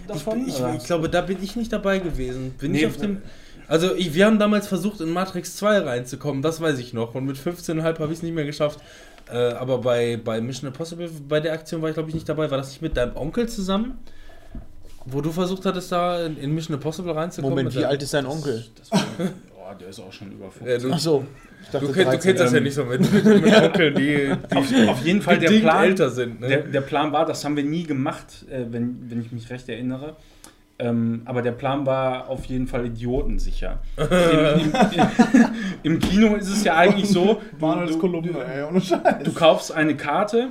davon? 0.07 0.47
Ich, 0.47 0.59
oder? 0.59 0.75
ich 0.75 0.83
glaube, 0.83 1.09
da 1.09 1.21
bin 1.21 1.37
ich 1.41 1.55
nicht 1.55 1.73
dabei 1.73 1.97
gewesen. 1.99 2.51
Bin 2.59 2.71
Nee, 2.71 2.79
ich 2.79 2.85
auf 2.85 2.97
dem. 2.97 3.21
Also, 3.67 3.95
ich, 3.95 4.13
wir 4.13 4.27
haben 4.27 4.37
damals 4.37 4.67
versucht, 4.67 5.01
in 5.01 5.09
Matrix 5.09 5.55
2 5.55 5.79
reinzukommen, 5.79 6.43
das 6.43 6.61
weiß 6.61 6.77
ich 6.77 6.93
noch. 6.93 7.15
Und 7.15 7.25
mit 7.25 7.37
15,5 7.37 7.81
habe 7.99 8.05
ich 8.11 8.19
es 8.19 8.23
nicht 8.23 8.35
mehr 8.35 8.45
geschafft. 8.45 8.79
Äh, 9.31 9.53
aber 9.53 9.79
bei, 9.79 10.19
bei 10.23 10.39
Mission 10.41 10.67
Impossible, 10.67 11.09
bei 11.27 11.39
der 11.39 11.53
Aktion 11.53 11.81
war 11.81 11.89
ich, 11.89 11.95
glaube 11.95 12.09
ich, 12.09 12.15
nicht 12.15 12.29
dabei. 12.29 12.51
War 12.51 12.57
das 12.57 12.69
nicht 12.69 12.81
mit 12.81 12.95
deinem 12.95 13.15
Onkel 13.15 13.49
zusammen? 13.49 13.97
Wo 15.05 15.21
du 15.21 15.31
versucht 15.31 15.65
hattest, 15.65 15.91
da 15.91 16.23
in, 16.25 16.37
in 16.37 16.53
Mission 16.53 16.75
Impossible 16.75 17.13
reinzukommen? 17.13 17.57
Moment, 17.57 17.75
wie 17.75 17.85
alt 17.85 18.03
ist 18.03 18.13
dein 18.13 18.25
Onkel? 18.25 18.65
Das 18.77 18.91
war, 18.91 19.05
oh, 19.69 19.73
der 19.79 19.89
ist 19.89 19.99
auch 19.99 20.11
schon 20.11 20.31
über 20.31 20.51
50. 20.51 20.67
Ja, 20.67 20.77
du, 20.77 20.93
Ach 20.93 20.99
so. 20.99 21.25
Ich 21.61 21.69
du, 21.69 21.79
dachte, 21.79 21.93
kenn, 21.93 22.03
du 22.05 22.09
13. 22.11 22.21
kennst 22.21 22.41
das 22.41 22.51
ja 22.51 22.57
ähm, 22.57 22.63
nicht 22.63 22.73
so 22.73 22.85
mit, 22.85 23.13
mit, 23.13 23.25
mit 23.25 23.55
Onkeln, 23.55 23.95
die, 23.95 24.31
die 24.51 24.55
auf, 24.55 24.89
auf 24.89 25.05
jeden 25.05 25.21
Fall 25.21 25.39
der 25.39 25.49
Plan, 25.49 25.83
älter 25.83 26.09
sind. 26.09 26.41
Ne? 26.41 26.47
der, 26.47 26.61
der 26.63 26.81
Plan 26.81 27.11
war, 27.11 27.25
das 27.25 27.43
haben 27.45 27.55
wir 27.55 27.63
nie 27.63 27.83
gemacht, 27.83 28.45
äh, 28.49 28.65
wenn, 28.69 29.09
wenn 29.09 29.21
ich 29.21 29.31
mich 29.31 29.49
recht 29.49 29.69
erinnere. 29.69 30.15
Ähm, 30.79 31.21
aber 31.25 31.41
der 31.41 31.51
Plan 31.51 31.85
war 31.85 32.29
auf 32.29 32.45
jeden 32.45 32.67
Fall 32.67 32.85
idiotensicher. 32.87 33.79
Im, 33.97 34.73
im, 34.73 35.45
Im 35.83 35.99
Kino 35.99 36.35
ist 36.35 36.49
es 36.49 36.63
ja 36.63 36.75
eigentlich 36.75 37.09
so, 37.09 37.41
Manuel 37.59 37.89
ist 37.89 37.99
Kolumne, 37.99 38.43
ey, 38.43 38.63
ohne 38.63 38.81
Scheiß. 38.81 39.23
du 39.23 39.31
kaufst 39.33 39.71
eine 39.71 39.95
Karte 39.95 40.49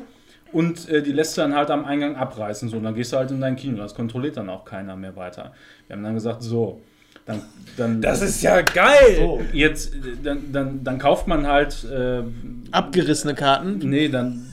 und 0.53 0.89
äh, 0.89 1.03
die 1.03 1.13
lässt 1.13 1.37
du 1.37 1.41
dann 1.41 1.55
halt 1.55 1.71
am 1.71 1.85
Eingang 1.85 2.17
abreißen. 2.17 2.69
So, 2.69 2.77
und 2.77 2.85
dann 2.85 2.95
gehst 2.95 3.13
du 3.13 3.17
halt 3.17 3.31
in 3.31 3.41
dein 3.41 3.57
Kino. 3.57 3.79
Das 3.79 3.95
kontrolliert 3.95 4.37
dann 4.37 4.49
auch 4.49 4.65
keiner 4.65 4.97
mehr 4.97 5.17
weiter. 5.17 5.53
Wir 5.87 5.97
haben 5.97 6.03
dann 6.03 6.15
gesagt, 6.15 6.43
so, 6.43 6.81
dann, 7.25 7.43
dann 7.77 8.01
das 8.03 8.23
ist 8.23 8.43
ja 8.43 8.61
geil! 8.63 9.17
So. 9.17 9.41
jetzt, 9.53 9.95
äh, 9.95 9.99
dann, 10.23 10.53
dann, 10.53 10.85
dann 10.85 10.99
kauft 10.99 11.27
man 11.27 11.47
halt 11.47 11.85
äh, 11.85 12.23
Abgerissene 12.71 13.35
Karten. 13.35 13.79
Nee, 13.79 14.09
dann, 14.09 14.47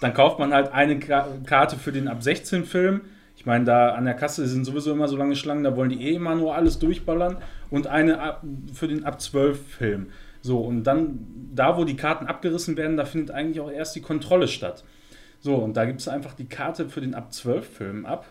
dann 0.00 0.14
kauft 0.14 0.38
man 0.38 0.52
halt 0.52 0.72
eine 0.72 0.98
Ka 0.98 1.28
Karte 1.44 1.76
für 1.76 1.92
den 1.92 2.08
ab 2.08 2.22
16 2.22 2.64
Film. 2.64 3.00
Ich 3.36 3.46
meine, 3.46 3.64
da 3.64 3.90
an 3.90 4.04
der 4.04 4.14
Kasse 4.14 4.46
sind 4.46 4.64
sowieso 4.64 4.92
immer 4.92 5.08
so 5.08 5.16
lange 5.16 5.36
Schlangen, 5.36 5.64
da 5.64 5.76
wollen 5.76 5.90
die 5.90 6.02
eh 6.02 6.14
immer 6.14 6.34
nur 6.34 6.54
alles 6.54 6.78
durchballern. 6.78 7.38
Und 7.70 7.86
eine 7.86 8.20
ab, 8.20 8.44
für 8.72 8.88
den 8.88 9.04
ab 9.04 9.20
12 9.20 9.60
Film. 9.66 10.06
So, 10.42 10.60
und 10.60 10.84
dann, 10.84 11.26
da 11.54 11.76
wo 11.76 11.84
die 11.84 11.96
Karten 11.96 12.26
abgerissen 12.26 12.76
werden, 12.76 12.96
da 12.96 13.04
findet 13.04 13.32
eigentlich 13.34 13.60
auch 13.60 13.70
erst 13.70 13.96
die 13.96 14.00
Kontrolle 14.00 14.46
statt. 14.46 14.84
So, 15.40 15.56
und 15.56 15.76
da 15.76 15.84
gibst 15.84 16.06
du 16.06 16.10
einfach 16.10 16.34
die 16.34 16.48
Karte 16.48 16.88
für 16.88 17.00
den 17.00 17.14
ab 17.14 17.32
12 17.32 17.68
Film 17.68 18.06
ab, 18.06 18.26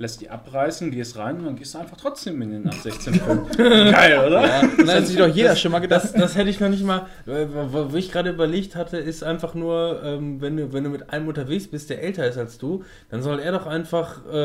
lässt 0.00 0.20
die 0.20 0.30
abreißen, 0.30 0.90
gehst 0.90 1.16
rein 1.18 1.36
und 1.38 1.44
dann 1.44 1.56
gehst 1.56 1.74
du 1.74 1.78
einfach 1.78 1.96
trotzdem 1.96 2.40
in 2.42 2.50
den 2.50 2.66
ab 2.66 2.74
16 2.74 3.14
Film. 3.14 3.46
Geil, 3.56 4.18
oder? 4.26 4.62
Das 4.78 4.94
hat 4.94 5.06
sich 5.06 5.16
doch 5.16 5.28
jeder 5.28 5.54
schon 5.54 5.70
mal 5.72 5.78
gedacht. 5.78 6.02
Das, 6.04 6.12
das 6.12 6.36
hätte 6.36 6.50
ich 6.50 6.58
noch 6.58 6.68
nicht 6.70 6.84
mal. 6.84 7.06
Wo 7.26 7.94
ich 7.96 8.10
gerade 8.10 8.30
überlegt 8.30 8.74
hatte, 8.76 8.96
ist 8.96 9.22
einfach 9.22 9.54
nur, 9.54 10.00
ähm, 10.02 10.40
wenn, 10.40 10.56
du, 10.56 10.72
wenn 10.72 10.84
du 10.84 10.90
mit 10.90 11.10
einem 11.10 11.28
unterwegs 11.28 11.68
bist, 11.68 11.90
der 11.90 12.02
älter 12.02 12.26
ist 12.26 12.38
als 12.38 12.58
du, 12.58 12.82
dann 13.10 13.22
soll 13.22 13.38
er 13.40 13.52
doch 13.52 13.66
einfach 13.66 14.24
äh, 14.26 14.36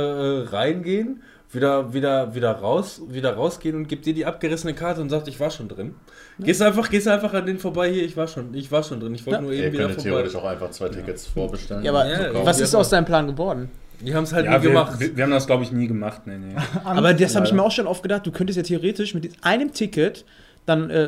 reingehen, 0.50 1.24
wieder, 1.52 1.94
wieder, 1.94 2.36
wieder 2.36 2.52
raus, 2.52 3.02
wieder 3.08 3.34
rausgehen 3.36 3.76
und 3.78 3.88
gibt 3.88 4.06
dir 4.06 4.14
die 4.14 4.26
abgerissene 4.26 4.74
Karte 4.74 5.00
und 5.00 5.10
sagt, 5.10 5.28
ich 5.30 5.40
war 5.40 5.52
schon 5.52 5.70
drin. 5.70 5.96
Gehst 6.40 6.62
einfach, 6.62 6.90
gehst 6.90 7.08
einfach 7.08 7.34
an 7.34 7.46
den 7.46 7.60
vorbei 7.60 7.90
hier, 7.92 8.04
ich 8.04 8.18
war 8.18 8.28
schon, 8.28 8.54
ich 8.54 8.70
war 8.74 8.84
schon 8.84 9.00
drin. 9.00 9.16
Ich 9.16 9.26
wollte 9.26 9.38
Ja. 9.38 9.42
nur 9.42 9.54
Ihr 9.54 9.66
eben 9.66 9.74
wieder 9.74 9.84
könnt 9.86 9.96
vorbei. 9.96 10.10
theoretisch 10.10 10.36
auch 10.36 10.44
einfach 10.44 10.72
zwei 10.72 10.90
Tickets 10.90 11.28
vorbestellen. 11.28 11.84
Ja, 11.86 11.92
aber 11.92 12.08
Ja, 12.10 12.46
was 12.46 12.58
ja. 12.60 12.66
ist 12.66 12.76
aus 12.76 12.90
deinem 12.90 13.06
Plan 13.06 13.28
geworden? 13.28 13.70
Die 14.02 14.14
haben 14.16 14.24
es 14.24 14.34
halt 14.34 14.46
Ja, 14.46 14.58
nie 14.58 14.64
wir, 14.64 14.70
gemacht. 14.70 15.00
wir, 15.00 15.16
wir 15.18 15.24
haben 15.24 15.32
das, 15.32 15.48
glaube 15.48 15.64
ich, 15.64 15.72
nie 15.72 15.88
gemacht. 15.88 16.22
Nee, 16.26 16.38
nee. 16.38 16.56
Aber 16.84 17.14
das 17.14 17.36
habe 17.36 17.46
ich 17.46 17.54
mir 17.54 17.62
auch 17.64 17.72
schon 17.72 17.88
oft 17.88 18.04
gedacht. 18.04 18.26
Du 18.26 18.32
könntest 18.32 18.58
ja 18.58 18.64
theoretisch 18.64 19.14
mit 19.14 19.30
einem 19.42 19.72
Ticket 19.74 20.26
dann 20.68 20.90
äh, 20.90 21.08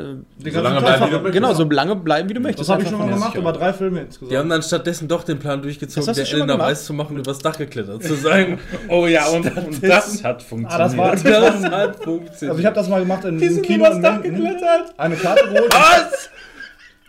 So 0.52 0.62
lange 0.62 0.80
bleiben, 0.82 1.02
wie 1.08 1.10
du 1.10 1.18
möchtest. 1.18 1.34
genau 1.34 1.54
so 1.56 1.64
lange 1.68 1.96
bleiben, 1.96 2.30
wie 2.30 2.34
du 2.36 2.40
möchtest. 2.40 2.70
Das 2.70 2.74
habe 2.74 2.84
ich 2.84 2.90
schon 2.90 3.00
mal 3.00 3.10
gemacht, 3.10 3.34
über 3.36 3.52
drei 3.54 3.74
Filme 3.74 4.02
insgesamt. 4.02 4.32
Die 4.32 4.38
haben 4.38 4.50
dann 4.50 4.62
stattdessen 4.62 5.08
doch 5.08 5.24
den 5.24 5.40
Plan 5.40 5.64
durchgezogen, 5.64 6.14
der 6.14 6.32
Elena? 6.32 6.60
Weiß 6.60 6.86
zu 6.86 6.94
machen, 6.94 7.18
übers 7.18 7.40
Dach 7.40 7.58
geklettert 7.58 8.04
zu 8.04 8.14
sein. 8.14 8.60
Oh 8.88 9.08
ja, 9.08 9.26
und, 9.30 9.46
und 9.58 9.84
das 9.84 10.24
hat 10.24 10.44
funktioniert. 10.44 10.72
Ah, 10.72 10.78
das 10.78 10.96
war- 10.96 11.16
das 11.16 11.64
hat 11.64 11.96
funktioniert. 12.04 12.50
also 12.52 12.60
ich 12.60 12.66
habe 12.68 12.76
das 12.76 12.88
mal 12.88 13.00
gemacht 13.00 13.26
in 13.26 13.40
Die 13.40 13.46
einem 13.46 13.54
sind 13.56 13.66
Kino 13.66 13.86
übers 13.88 14.00
Dach 14.00 14.22
geklettert. 14.22 14.94
Eine 14.96 15.16
Karte 15.16 15.44
geholt. 15.50 15.74
Was? 15.74 16.30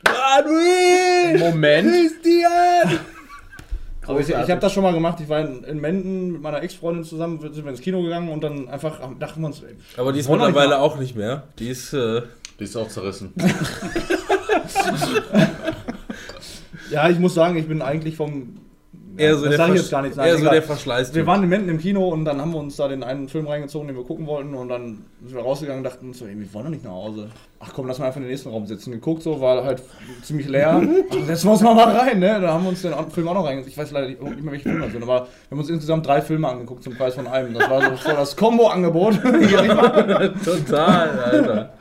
Manuel! 0.06 1.38
Moment. 1.38 1.88
Christian! 1.90 2.98
Also 4.08 4.20
ich, 4.20 4.28
ich 4.28 4.50
habe 4.50 4.60
das 4.60 4.72
schon 4.72 4.82
mal 4.82 4.92
gemacht. 4.92 5.18
Ich 5.20 5.28
war 5.28 5.40
in, 5.40 5.64
in 5.64 5.80
Menden 5.80 6.32
mit 6.32 6.42
meiner 6.42 6.62
Ex-Freundin 6.62 7.04
zusammen, 7.04 7.40
sind 7.40 7.64
wir 7.64 7.70
ins 7.70 7.80
Kino 7.80 8.02
gegangen 8.02 8.28
und 8.30 8.42
dann 8.42 8.68
einfach 8.68 9.00
dachten 9.18 9.40
wir 9.40 9.46
uns, 9.48 9.62
ey, 9.62 9.74
Aber 9.96 10.12
die 10.12 10.20
ist 10.20 10.28
mittlerweile 10.28 10.70
nicht 10.70 10.78
auch 10.78 10.98
nicht 10.98 11.16
mehr. 11.16 11.44
Die 11.58 11.68
ist. 11.68 11.92
Äh, 11.92 12.22
Die 12.58 12.64
ist 12.64 12.76
auch 12.76 12.88
zerrissen. 12.88 13.32
ja, 16.90 17.08
ich 17.08 17.18
muss 17.18 17.34
sagen, 17.34 17.56
ich 17.56 17.68
bin 17.68 17.82
eigentlich 17.82 18.16
vom. 18.16 18.56
Eher 19.18 19.36
so 19.36 19.46
das 19.46 19.56
der, 19.56 19.66
Versch- 19.66 19.74
jetzt 19.74 19.90
gar 19.90 20.02
nicht. 20.02 20.16
eher 20.16 20.22
Nein, 20.24 20.32
so 20.34 20.38
egal. 20.40 20.52
der 20.54 20.62
Verschleiß. 20.62 21.14
Wir 21.14 21.26
waren 21.26 21.42
in 21.42 21.48
Menden 21.48 21.68
im 21.70 21.78
Kino 21.78 22.08
und 22.08 22.24
dann 22.24 22.40
haben 22.40 22.52
wir 22.52 22.58
uns 22.58 22.76
da 22.76 22.88
den 22.88 23.02
einen 23.02 23.28
Film 23.28 23.46
reingezogen, 23.46 23.88
den 23.88 23.96
wir 23.96 24.04
gucken 24.04 24.26
wollten 24.26 24.54
und 24.54 24.68
dann 24.68 25.04
sind 25.24 25.34
wir 25.36 25.42
rausgegangen 25.42 25.80
und 25.80 25.84
dachten 25.84 26.12
so, 26.12 26.26
ey, 26.26 26.38
wir 26.38 26.52
wollen 26.54 26.64
doch 26.66 26.70
nicht 26.70 26.84
nach 26.84 26.92
Hause. 26.92 27.28
Ach 27.60 27.72
komm, 27.74 27.88
lass 27.88 27.98
mal 27.98 28.06
einfach 28.06 28.18
in 28.18 28.22
den 28.22 28.30
nächsten 28.30 28.50
Raum 28.50 28.66
sitzen. 28.66 28.92
Geguckt 28.92 29.22
so, 29.24 29.40
war 29.40 29.64
halt 29.64 29.82
ziemlich 30.22 30.46
leer. 30.48 30.80
Ach, 31.10 31.26
setzen 31.26 31.46
wir 31.48 31.52
uns 31.52 31.60
mal, 31.62 31.74
mal 31.74 31.96
rein, 31.96 32.20
ne? 32.20 32.40
Da 32.40 32.52
haben 32.52 32.62
wir 32.62 32.68
uns 32.70 32.82
den 32.82 32.92
Film 33.10 33.26
auch 33.28 33.34
noch 33.34 33.44
reingezogen. 33.46 33.72
Ich 33.72 33.78
weiß 33.78 33.90
leider 33.90 34.06
nicht 34.08 34.20
mehr, 34.22 34.52
welche 34.52 34.62
Filme 34.68 34.80
das 34.84 34.92
sind, 34.92 35.02
aber 35.02 35.22
wir 35.22 35.50
haben 35.50 35.58
uns 35.58 35.68
insgesamt 35.68 36.06
drei 36.06 36.22
Filme 36.22 36.46
angeguckt 36.48 36.84
zum 36.84 36.96
Preis 36.96 37.14
von 37.16 37.26
einem. 37.26 37.54
Das 37.54 37.68
war 37.68 37.82
so 37.90 37.96
voll 37.96 38.14
das 38.14 38.36
Combo-Angebot. 38.36 39.18
Total, 40.44 41.10
Alter. 41.20 41.72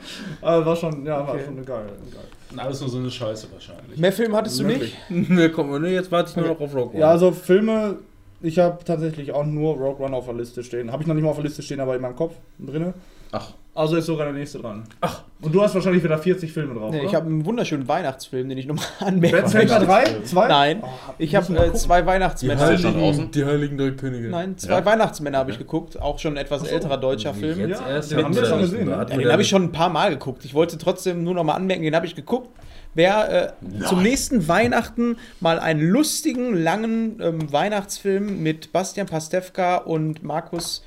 Also 0.41 0.65
war 0.65 0.75
schon, 0.75 1.05
ja, 1.05 1.19
war 1.19 1.33
Okay. 1.35 1.43
schon 1.45 1.65
geil. 1.65 1.85
geil. 2.11 2.21
Und 2.57 2.63
alles 2.63 2.81
nur 2.81 2.89
so 2.89 2.97
eine 2.97 3.11
Scheiße 3.11 3.49
wahrscheinlich. 3.51 3.99
Mehr 3.99 4.11
Film 4.11 4.35
hattest 4.35 4.59
du 4.59 4.63
Möglich. 4.63 4.97
nicht? 5.09 5.29
Ne, 5.29 5.51
komm, 5.51 5.79
ne, 5.79 5.89
jetzt 5.89 6.11
warte 6.11 6.31
ich 6.31 6.35
nur 6.35 6.47
noch 6.47 6.59
auf 6.59 6.73
Rogue 6.73 6.89
One. 6.93 6.99
Ja, 6.99 7.11
also 7.11 7.31
Filme, 7.31 7.97
ich 8.41 8.57
habe 8.57 8.83
tatsächlich 8.83 9.31
auch 9.31 9.45
nur 9.45 9.75
Rogue 9.75 10.03
One 10.03 10.15
auf 10.15 10.25
der 10.25 10.33
Liste 10.33 10.63
stehen. 10.63 10.91
Habe 10.91 11.03
ich 11.03 11.07
noch 11.07 11.13
nicht 11.13 11.23
mal 11.23 11.29
auf 11.29 11.35
der 11.35 11.45
Liste 11.45 11.61
stehen, 11.61 11.79
aber 11.79 11.95
in 11.95 12.01
meinem 12.01 12.15
Kopf 12.15 12.33
drinne. 12.57 12.95
Ach, 13.31 13.53
Also 13.77 13.95
ist 13.95 14.07
sogar 14.07 14.25
der 14.25 14.33
nächste 14.33 14.57
dran. 14.59 14.83
Ach. 15.01 15.21
Und 15.39 15.53
du 15.53 15.61
hast 15.61 15.75
wahrscheinlich 15.75 16.03
wieder 16.03 16.17
40 16.17 16.51
Filme 16.51 16.73
drauf, 16.73 16.89
Nee, 16.91 16.97
oder? 17.01 17.07
ich 17.07 17.13
habe 17.13 17.27
einen 17.27 17.45
wunderschönen 17.45 17.87
Weihnachtsfilm, 17.87 18.49
den 18.49 18.57
ich 18.57 18.65
nochmal 18.65 18.85
anmerke. 18.99 19.37
Bad 19.37 19.49
Santa 19.49 19.79
3? 19.79 20.21
2? 20.23 20.47
Nein, 20.47 20.79
Oh, 20.83 20.87
ich 21.19 21.35
habe 21.35 21.53
mal 21.53 21.67
äh, 21.67 21.73
zwei 21.73 22.01
die, 22.01 22.07
Weihnachtsmänner. 22.07 22.59
Schon 22.59 22.67
heiligen, 22.69 22.99
draußen? 22.99 23.31
die 23.31 23.45
heiligen 23.45 23.77
drei 23.77 23.91
Könige. 23.91 24.29
Nein, 24.29 24.57
zwei 24.57 24.79
Ja. 24.79 24.85
Weihnachtsmänner 24.85 25.37
habe 25.37 25.51
ich 25.51 25.59
geguckt. 25.59 26.01
Auch 26.01 26.17
schon 26.17 26.37
etwas 26.37 26.63
älterer 26.63 26.97
deutscher 26.97 27.35
Film. 27.35 27.59
Jetzt 27.69 27.79
Ja, 27.81 27.87
erst 27.87 28.11
den 28.11 28.23
haben 28.25 28.35
wir 28.35 28.45
schon 28.45 28.59
gesehen, 28.61 28.89
Ja, 28.89 29.05
den 29.05 29.31
habe 29.31 29.41
ich 29.43 29.47
schon 29.47 29.63
ein 29.65 29.71
paar 29.71 29.89
Mal 29.89 30.09
geguckt. 30.09 30.43
Ich 30.43 30.55
wollte 30.55 30.79
trotzdem 30.79 31.23
nur 31.23 31.35
noch 31.35 31.43
mal 31.43 31.53
anmerken, 31.53 31.83
den 31.83 31.95
habe 31.95 32.07
ich 32.07 32.15
geguckt. 32.15 32.49
Wer 32.95 33.53
äh, 33.53 33.83
zum 33.87 34.01
nächsten 34.01 34.47
Weihnachten 34.47 35.17
mal 35.39 35.59
einen 35.59 35.81
lustigen, 35.87 36.55
langen 36.55 37.19
ähm, 37.21 37.53
Weihnachtsfilm 37.53 38.41
mit 38.41 38.71
Bastian 38.73 39.05
Pastewka 39.05 39.75
und 39.77 40.23
Markus 40.23 40.83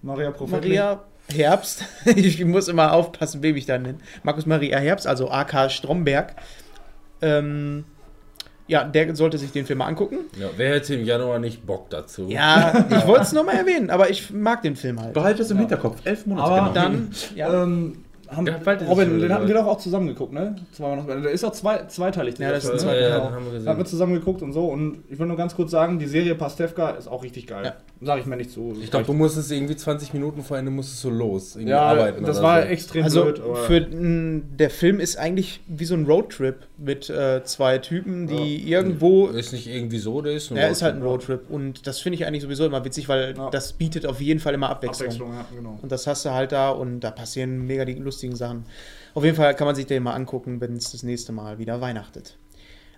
Maria 0.00 0.30
Prophetli. 0.30 0.68
Maria 0.78 1.00
Herbst, 1.28 1.84
ich 2.04 2.44
muss 2.44 2.68
immer 2.68 2.92
aufpassen, 2.92 3.42
wem 3.42 3.56
ich 3.56 3.66
da 3.66 3.78
nenne, 3.78 3.98
Markus 4.22 4.46
Maria 4.46 4.78
Herbst, 4.78 5.06
also 5.06 5.30
AK 5.30 5.70
Stromberg, 5.70 6.34
ähm, 7.22 7.84
ja, 8.68 8.82
der 8.82 9.14
sollte 9.14 9.38
sich 9.38 9.52
den 9.52 9.64
Film 9.64 9.78
mal 9.78 9.86
angucken. 9.86 10.18
Ja, 10.38 10.48
wer 10.56 10.74
hätte 10.74 10.94
im 10.94 11.04
Januar 11.04 11.38
nicht 11.38 11.64
Bock 11.64 11.88
dazu? 11.88 12.26
Ja, 12.28 12.84
ich 12.90 13.06
wollte 13.06 13.22
es 13.22 13.32
nur 13.32 13.44
mal 13.44 13.54
erwähnen, 13.54 13.90
aber 13.90 14.10
ich 14.10 14.30
mag 14.30 14.62
den 14.62 14.74
Film 14.74 15.00
halt. 15.00 15.12
behalte 15.14 15.42
es 15.42 15.50
im 15.52 15.58
Hinterkopf. 15.58 16.00
Elf 16.04 16.26
Monate 16.26 16.46
Aber 16.50 16.60
genau. 16.60 16.72
Dann, 16.74 17.10
ja, 17.36 17.62
Ähm, 17.62 18.04
haben, 18.28 18.46
Ja, 18.46 18.56
Robin, 18.88 19.18
den 19.20 19.32
hatten 19.32 19.46
wir 19.48 19.54
doch 19.54 19.66
auch 19.66 19.78
zusammen 19.78 20.06
geguckt, 20.08 20.32
ne? 20.32 20.56
Zwei. 20.72 20.96
Der 20.96 21.30
ist 21.30 21.44
auch 21.44 21.52
zwei, 21.52 21.84
zweiteilig. 21.86 22.38
Ja, 22.38 22.50
das 22.50 22.64
ist 22.64 22.72
ne? 22.72 22.76
zweiter, 22.78 23.00
ja, 23.00 23.18
genau. 23.18 23.30
haben 23.30 23.32
wir 23.32 23.38
Da 23.38 23.40
haben 23.42 23.52
gesehen. 23.64 23.78
wir 23.78 23.84
zusammen 23.84 24.14
geguckt 24.14 24.42
und 24.42 24.52
so. 24.52 24.66
Und 24.66 25.04
ich 25.08 25.18
will 25.18 25.26
nur 25.26 25.36
ganz 25.36 25.54
kurz 25.54 25.70
sagen, 25.70 25.98
die 25.98 26.06
Serie 26.06 26.34
Pastewka 26.34 26.90
ist 26.90 27.08
auch 27.08 27.22
richtig 27.22 27.46
geil. 27.46 27.64
Ja. 27.64 27.74
Sag 28.02 28.20
ich 28.20 28.26
mir 28.26 28.36
nicht 28.36 28.50
zu. 28.50 28.74
Ich 28.82 28.90
glaube, 28.90 29.06
du 29.06 29.12
musstest 29.14 29.50
irgendwie 29.50 29.76
20 29.76 30.12
Minuten 30.12 30.42
vor 30.42 30.58
Ende 30.58 30.70
musstest 30.70 31.02
du 31.04 31.10
los. 31.10 31.56
Irgendwie 31.56 31.70
ja, 31.70 31.80
arbeiten 31.82 32.24
das 32.24 32.42
war 32.42 32.62
so. 32.62 32.68
extrem 32.68 33.04
Also 33.04 33.24
blöd. 33.24 33.40
für 33.66 33.76
n, 33.76 34.44
der 34.58 34.70
Film 34.70 35.00
ist 35.00 35.16
eigentlich 35.18 35.60
wie 35.66 35.84
so 35.86 35.94
ein 35.94 36.04
Roadtrip 36.04 36.56
mit 36.78 37.08
äh, 37.08 37.42
zwei 37.44 37.78
Typen, 37.78 38.26
die 38.26 38.70
irgendwo. 38.70 39.26
Ist 39.28 39.52
nicht 39.52 39.66
irgendwie 39.66 39.98
so, 39.98 40.20
der 40.20 40.34
ist 40.34 40.50
nur. 40.50 40.58
Ja, 40.60 40.66
ist 40.68 40.82
halt 40.82 40.96
ein 40.96 41.02
Roadtrip 41.02 41.48
und 41.48 41.86
das 41.86 42.00
finde 42.00 42.16
ich 42.16 42.26
eigentlich 42.26 42.42
sowieso 42.42 42.66
immer 42.66 42.84
witzig, 42.84 43.08
weil 43.08 43.34
Ja. 43.36 43.50
das 43.50 43.72
bietet 43.72 44.04
auf 44.06 44.20
jeden 44.20 44.40
Fall 44.40 44.54
immer 44.54 44.68
Abwechslung. 44.70 45.08
Abwechslung, 45.08 45.32
ja, 45.34 45.46
genau. 45.54 45.78
Und 45.80 45.90
das 45.90 46.06
hast 46.06 46.24
du 46.24 46.30
halt 46.30 46.52
da 46.52 46.70
und 46.70 47.00
da 47.00 47.10
passieren 47.10 47.66
mega 47.66 47.84
die 47.84 47.94
lustigen 47.94 48.36
Sachen. 48.36 48.64
Auf 49.14 49.24
jeden 49.24 49.36
Fall 49.36 49.54
kann 49.54 49.66
man 49.66 49.74
sich 49.74 49.86
den 49.86 50.02
mal 50.02 50.12
angucken, 50.12 50.60
wenn 50.60 50.76
es 50.76 50.92
das 50.92 51.02
nächste 51.02 51.32
Mal 51.32 51.58
wieder 51.58 51.80
weihnachtet. 51.80 52.36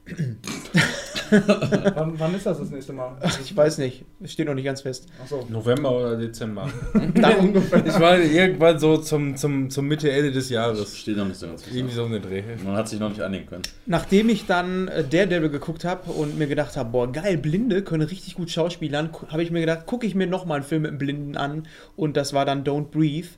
wann, 1.30 2.18
wann 2.18 2.34
ist 2.34 2.46
das 2.46 2.58
das 2.58 2.70
nächste 2.70 2.92
Mal? 2.92 3.16
Ich 3.42 3.54
weiß 3.54 3.78
nicht, 3.78 4.04
es 4.22 4.32
steht 4.32 4.46
noch 4.46 4.54
nicht 4.54 4.64
ganz 4.64 4.80
fest. 4.80 5.06
Achso. 5.22 5.46
November 5.48 5.90
oder 5.92 6.16
Dezember. 6.16 6.70
Dann, 7.14 7.54
Ich 7.86 7.98
meine, 7.98 8.24
irgendwann 8.24 8.78
so 8.78 8.96
zum, 8.98 9.36
zum, 9.36 9.68
zum 9.70 9.86
Mitte, 9.86 10.10
Ende 10.10 10.32
des 10.32 10.48
Jahres. 10.50 10.96
Steht 10.96 11.16
noch 11.16 11.26
nicht 11.26 11.38
so 11.38 11.46
ganz 11.46 11.66
Irgendwie 11.66 11.82
fest. 11.84 11.96
so 11.96 12.04
eine 12.06 12.20
Dreh. 12.20 12.42
Man 12.64 12.76
hat 12.76 12.88
sich 12.88 12.98
noch 12.98 13.10
nicht 13.10 13.20
einigen 13.20 13.46
können. 13.46 13.62
nachdem 13.86 14.28
ich 14.28 14.46
dann 14.46 14.88
äh, 14.88 15.04
Daredevil 15.04 15.50
geguckt 15.50 15.84
habe 15.84 16.10
und 16.12 16.38
mir 16.38 16.46
gedacht 16.46 16.76
habe, 16.76 16.90
boah, 16.90 17.10
geil, 17.12 17.36
Blinde 17.36 17.82
können 17.82 18.08
richtig 18.08 18.34
gut 18.34 18.50
schauspielern, 18.50 19.10
habe 19.28 19.42
ich 19.42 19.50
mir 19.50 19.60
gedacht, 19.60 19.86
gucke 19.86 20.06
ich 20.06 20.14
mir 20.14 20.26
nochmal 20.26 20.56
einen 20.60 20.66
Film 20.66 20.82
mit 20.82 20.90
einem 20.90 20.98
Blinden 20.98 21.36
an 21.36 21.66
und 21.96 22.16
das 22.16 22.32
war 22.32 22.44
dann 22.46 22.64
Don't 22.64 22.86
Breathe. 22.90 23.28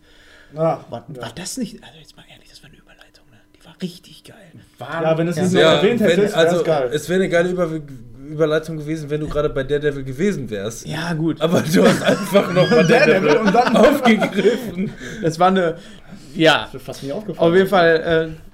Ah, 0.55 0.81
War, 0.91 1.05
war 1.09 1.33
das 1.35 1.57
nicht, 1.59 1.83
also 1.85 1.99
jetzt 1.99 2.17
mal 2.17 2.25
ehrlich, 2.33 2.49
das 2.51 2.63
war 2.63 2.69
eine 2.71 2.79
Überleitung, 2.79 3.25
ne? 3.31 3.37
Die 3.57 3.65
war 3.65 3.75
richtig 3.81 4.25
geil. 4.25 4.37
Ja, 4.81 5.19
wenn 5.19 5.29
es 5.29 5.37
Ja. 5.37 5.43
nicht 5.43 5.53
so 5.53 5.59
Ja, 5.59 5.75
erwähnt 5.75 6.01
wenn, 6.01 6.09
hättest, 6.09 6.35
also, 6.35 6.63
geil. 6.65 6.91
es 6.93 7.09
wäre 7.09 7.21
eine 7.21 7.29
geile 7.29 7.51
Über 7.51 7.69
Überleitung 8.29 8.77
gewesen, 8.77 9.11
wenn 9.11 9.21
du 9.21 9.29
gerade 9.29 9.49
bei 9.51 9.65
Daredevil 9.65 10.05
gewesen 10.05 10.49
wärst. 10.51 10.87
Ja, 10.87 11.13
gut. 11.15 11.41
Aber 11.41 11.61
du 11.63 11.85
hast 11.85 12.03
einfach 12.03 12.53
noch 12.53 12.71
mal 12.71 12.87
Daredevil 12.87 13.37
und 13.39 13.53
dann 13.55 13.77
aufgegriffen. 13.77 14.93
Das 15.23 15.39
war 15.39 15.49
eine, 15.49 15.75
ja, 16.35 16.65
Das 16.67 16.75
ist 16.77 16.87
fast 16.87 17.03
nie 17.03 17.13
aufgefallen. 17.13 17.51
Auf 17.51 17.57
jeden 17.57 17.69
Fall, 17.69 18.33
äh, 18.37 18.51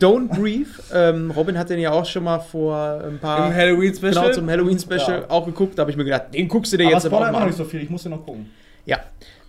Don't 0.00 0.28
Breathe. 0.28 0.68
Ähm, 0.94 1.30
Robin 1.32 1.58
hat 1.58 1.68
den 1.70 1.80
ja 1.80 1.90
auch 1.90 2.06
schon 2.06 2.22
mal 2.24 2.38
vor 2.38 3.02
ein 3.04 3.18
paar. 3.18 3.48
Im 3.48 3.54
Halloween-Special. 3.54 4.12
Genau, 4.14 4.30
zum 4.30 4.48
Halloween-Special 4.48 5.20
Ja. 5.22 5.24
auch 5.30 5.44
geguckt. 5.44 5.76
Da 5.76 5.80
habe 5.82 5.90
ich 5.90 5.96
mir 5.96 6.04
gedacht, 6.04 6.26
den 6.32 6.46
guckst 6.46 6.72
du 6.72 6.76
dir 6.76 6.84
Aber 6.84 6.92
jetzt 6.94 7.06
aber 7.06 7.16
auch 7.16 7.20
immer 7.22 7.32
noch 7.32 7.38
mal 7.40 7.46
nicht 7.46 7.58
an. 7.58 7.64
so 7.64 7.68
viel, 7.68 7.82
ich 7.82 7.90
muss 7.90 8.04
den 8.04 8.12
noch 8.12 8.24
gucken. 8.24 8.48
Ja. 8.86 8.98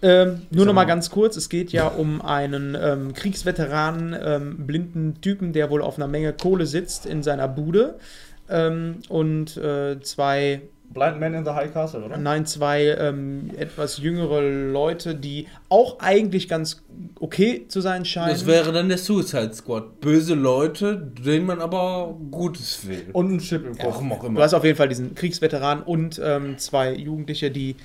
Ähm, 0.04 0.42
nur 0.52 0.66
noch 0.66 0.74
mal 0.74 0.84
ganz 0.84 1.10
kurz: 1.10 1.38
Es 1.38 1.50
geht 1.50 1.72
ja 1.72 1.88
um 1.88 2.22
einen 2.22 2.78
ähm, 2.80 3.14
Kriegsveteranen, 3.14 4.16
ähm, 4.22 4.68
blinden 4.68 5.22
Typen, 5.22 5.54
der 5.54 5.70
wohl 5.70 5.82
auf 5.82 5.96
einer 5.98 6.08
Menge 6.08 6.34
Kohle 6.34 6.66
sitzt 6.66 7.06
in 7.06 7.24
seiner 7.24 7.48
Bude. 7.48 7.96
Ähm, 8.50 8.98
und 9.08 9.56
äh, 9.56 10.02
zwei 10.02 10.62
Blind 10.94 11.20
Man 11.20 11.34
in 11.34 11.46
the 11.46 11.52
High 11.52 11.74
Castle, 11.74 12.04
oder? 12.04 12.18
Nein, 12.18 12.46
zwei 12.46 12.88
ähm, 13.00 13.50
etwas 13.58 13.98
jüngere 13.98 14.42
Leute, 14.42 15.16
die 15.16 15.48
auch 15.70 16.00
eigentlich 16.00 16.48
ganz 16.48 16.84
okay 17.20 17.66
zu 17.68 17.82
sein 17.82 18.06
scheinen. 18.06 18.30
Das 18.30 18.46
wäre 18.46 18.72
dann 18.74 18.90
der 18.90 18.98
Suicide 18.98 19.54
Squad. 19.54 20.02
Böse 20.02 20.36
Leute, 20.36 20.98
denen 20.98 21.46
man 21.46 21.62
aber 21.62 22.16
Gutes 22.30 22.88
will. 22.88 23.06
Und 23.14 23.32
ein 23.32 23.40
Chip 23.40 23.66
im 23.66 23.78
Kopf. 23.78 23.96
Warum 23.96 24.12
auch 24.12 24.20
Du 24.20 24.28
immer. 24.28 24.42
hast 24.42 24.54
auf 24.54 24.66
jeden 24.66 24.78
Fall 24.78 24.90
diesen 24.90 25.16
Kriegsveteran 25.16 25.82
und 25.82 26.22
ähm, 26.24 26.58
zwei 26.58 26.94
Jugendliche, 26.94 27.50
die 27.50 27.78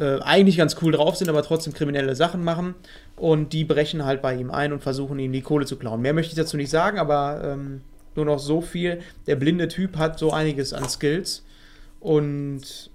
äh, 0.00 0.18
eigentlich 0.22 0.56
ganz 0.56 0.76
cool 0.82 0.92
drauf 0.92 1.16
sind, 1.16 1.28
aber 1.28 1.42
trotzdem 1.42 1.74
kriminelle 1.74 2.16
Sachen 2.16 2.42
machen. 2.42 2.74
Und 3.16 3.52
die 3.52 3.64
brechen 3.64 4.04
halt 4.04 4.22
bei 4.22 4.34
ihm 4.34 4.50
ein 4.50 4.72
und 4.72 4.80
versuchen 4.80 5.18
ihm 5.18 5.32
die 5.32 5.42
Kohle 5.42 5.66
zu 5.66 5.76
klauen. 5.76 6.00
Mehr 6.00 6.14
möchte 6.14 6.32
ich 6.32 6.36
dazu 6.36 6.56
nicht 6.56 6.70
sagen, 6.70 6.98
aber 6.98 7.42
ähm, 7.44 7.82
nur 8.16 8.24
noch 8.24 8.38
so 8.38 8.60
viel. 8.60 9.00
Der 9.26 9.36
blinde 9.36 9.68
Typ 9.68 9.96
hat 9.98 10.18
so 10.18 10.32
einiges 10.32 10.72
an 10.72 10.88
Skills 10.88 11.44
und 12.00 12.90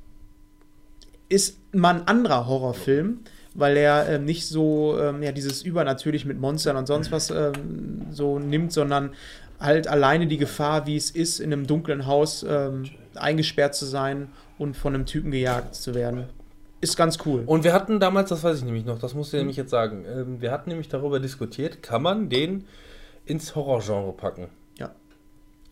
ist 1.30 1.58
mal 1.74 1.96
ein 1.96 2.08
anderer 2.08 2.48
Horrorfilm, 2.48 3.20
weil 3.54 3.78
er 3.78 4.10
ähm, 4.10 4.26
nicht 4.26 4.48
so 4.48 4.98
ähm, 5.00 5.24
ja, 5.24 5.32
dieses 5.32 5.62
übernatürlich 5.62 6.26
mit 6.26 6.40
Monstern 6.40 6.76
und 6.76 6.88
sonst 6.88 7.12
was 7.12 7.30
ähm, 7.30 8.08
so 8.12 8.40
nimmt, 8.40 8.74
sondern 8.74 9.12
halt 9.60 9.88
alleine 9.88 10.28
die 10.28 10.38
Gefahr, 10.38 10.86
wie 10.88 10.98
es 10.98 11.12
ist, 11.12 11.40
in 11.40 11.54
einem 11.54 11.68
dunklen 11.68 12.06
Haus 12.06 12.46
ähm, 12.48 12.90
eingesperrt 13.16 13.76
zu 13.76 13.86
sein 13.86 14.30
und 14.58 14.76
von 14.76 14.94
einem 14.94 15.06
Typen 15.06 15.32
gejagt 15.32 15.76
zu 15.76 15.96
werden. 15.96 16.26
Ist 16.90 16.98
ganz 16.98 17.18
cool. 17.26 17.44
Und 17.46 17.64
wir 17.64 17.74
hatten 17.74 18.00
damals, 18.00 18.30
das 18.30 18.44
weiß 18.44 18.60
ich 18.60 18.64
nämlich 18.64 18.86
noch, 18.86 19.00
das 19.00 19.14
musst 19.16 19.34
du 19.34 19.38
nämlich 19.38 19.58
jetzt 19.58 19.72
sagen, 19.72 20.06
ähm, 20.08 20.40
wir 20.42 20.52
hatten 20.52 20.70
nämlich 20.70 20.88
darüber 20.88 21.20
diskutiert, 21.20 21.82
kann 21.82 22.02
man 22.04 22.30
den 22.30 22.66
ins 23.26 23.56
Horrorgenre 23.56 24.14
packen? 24.14 24.50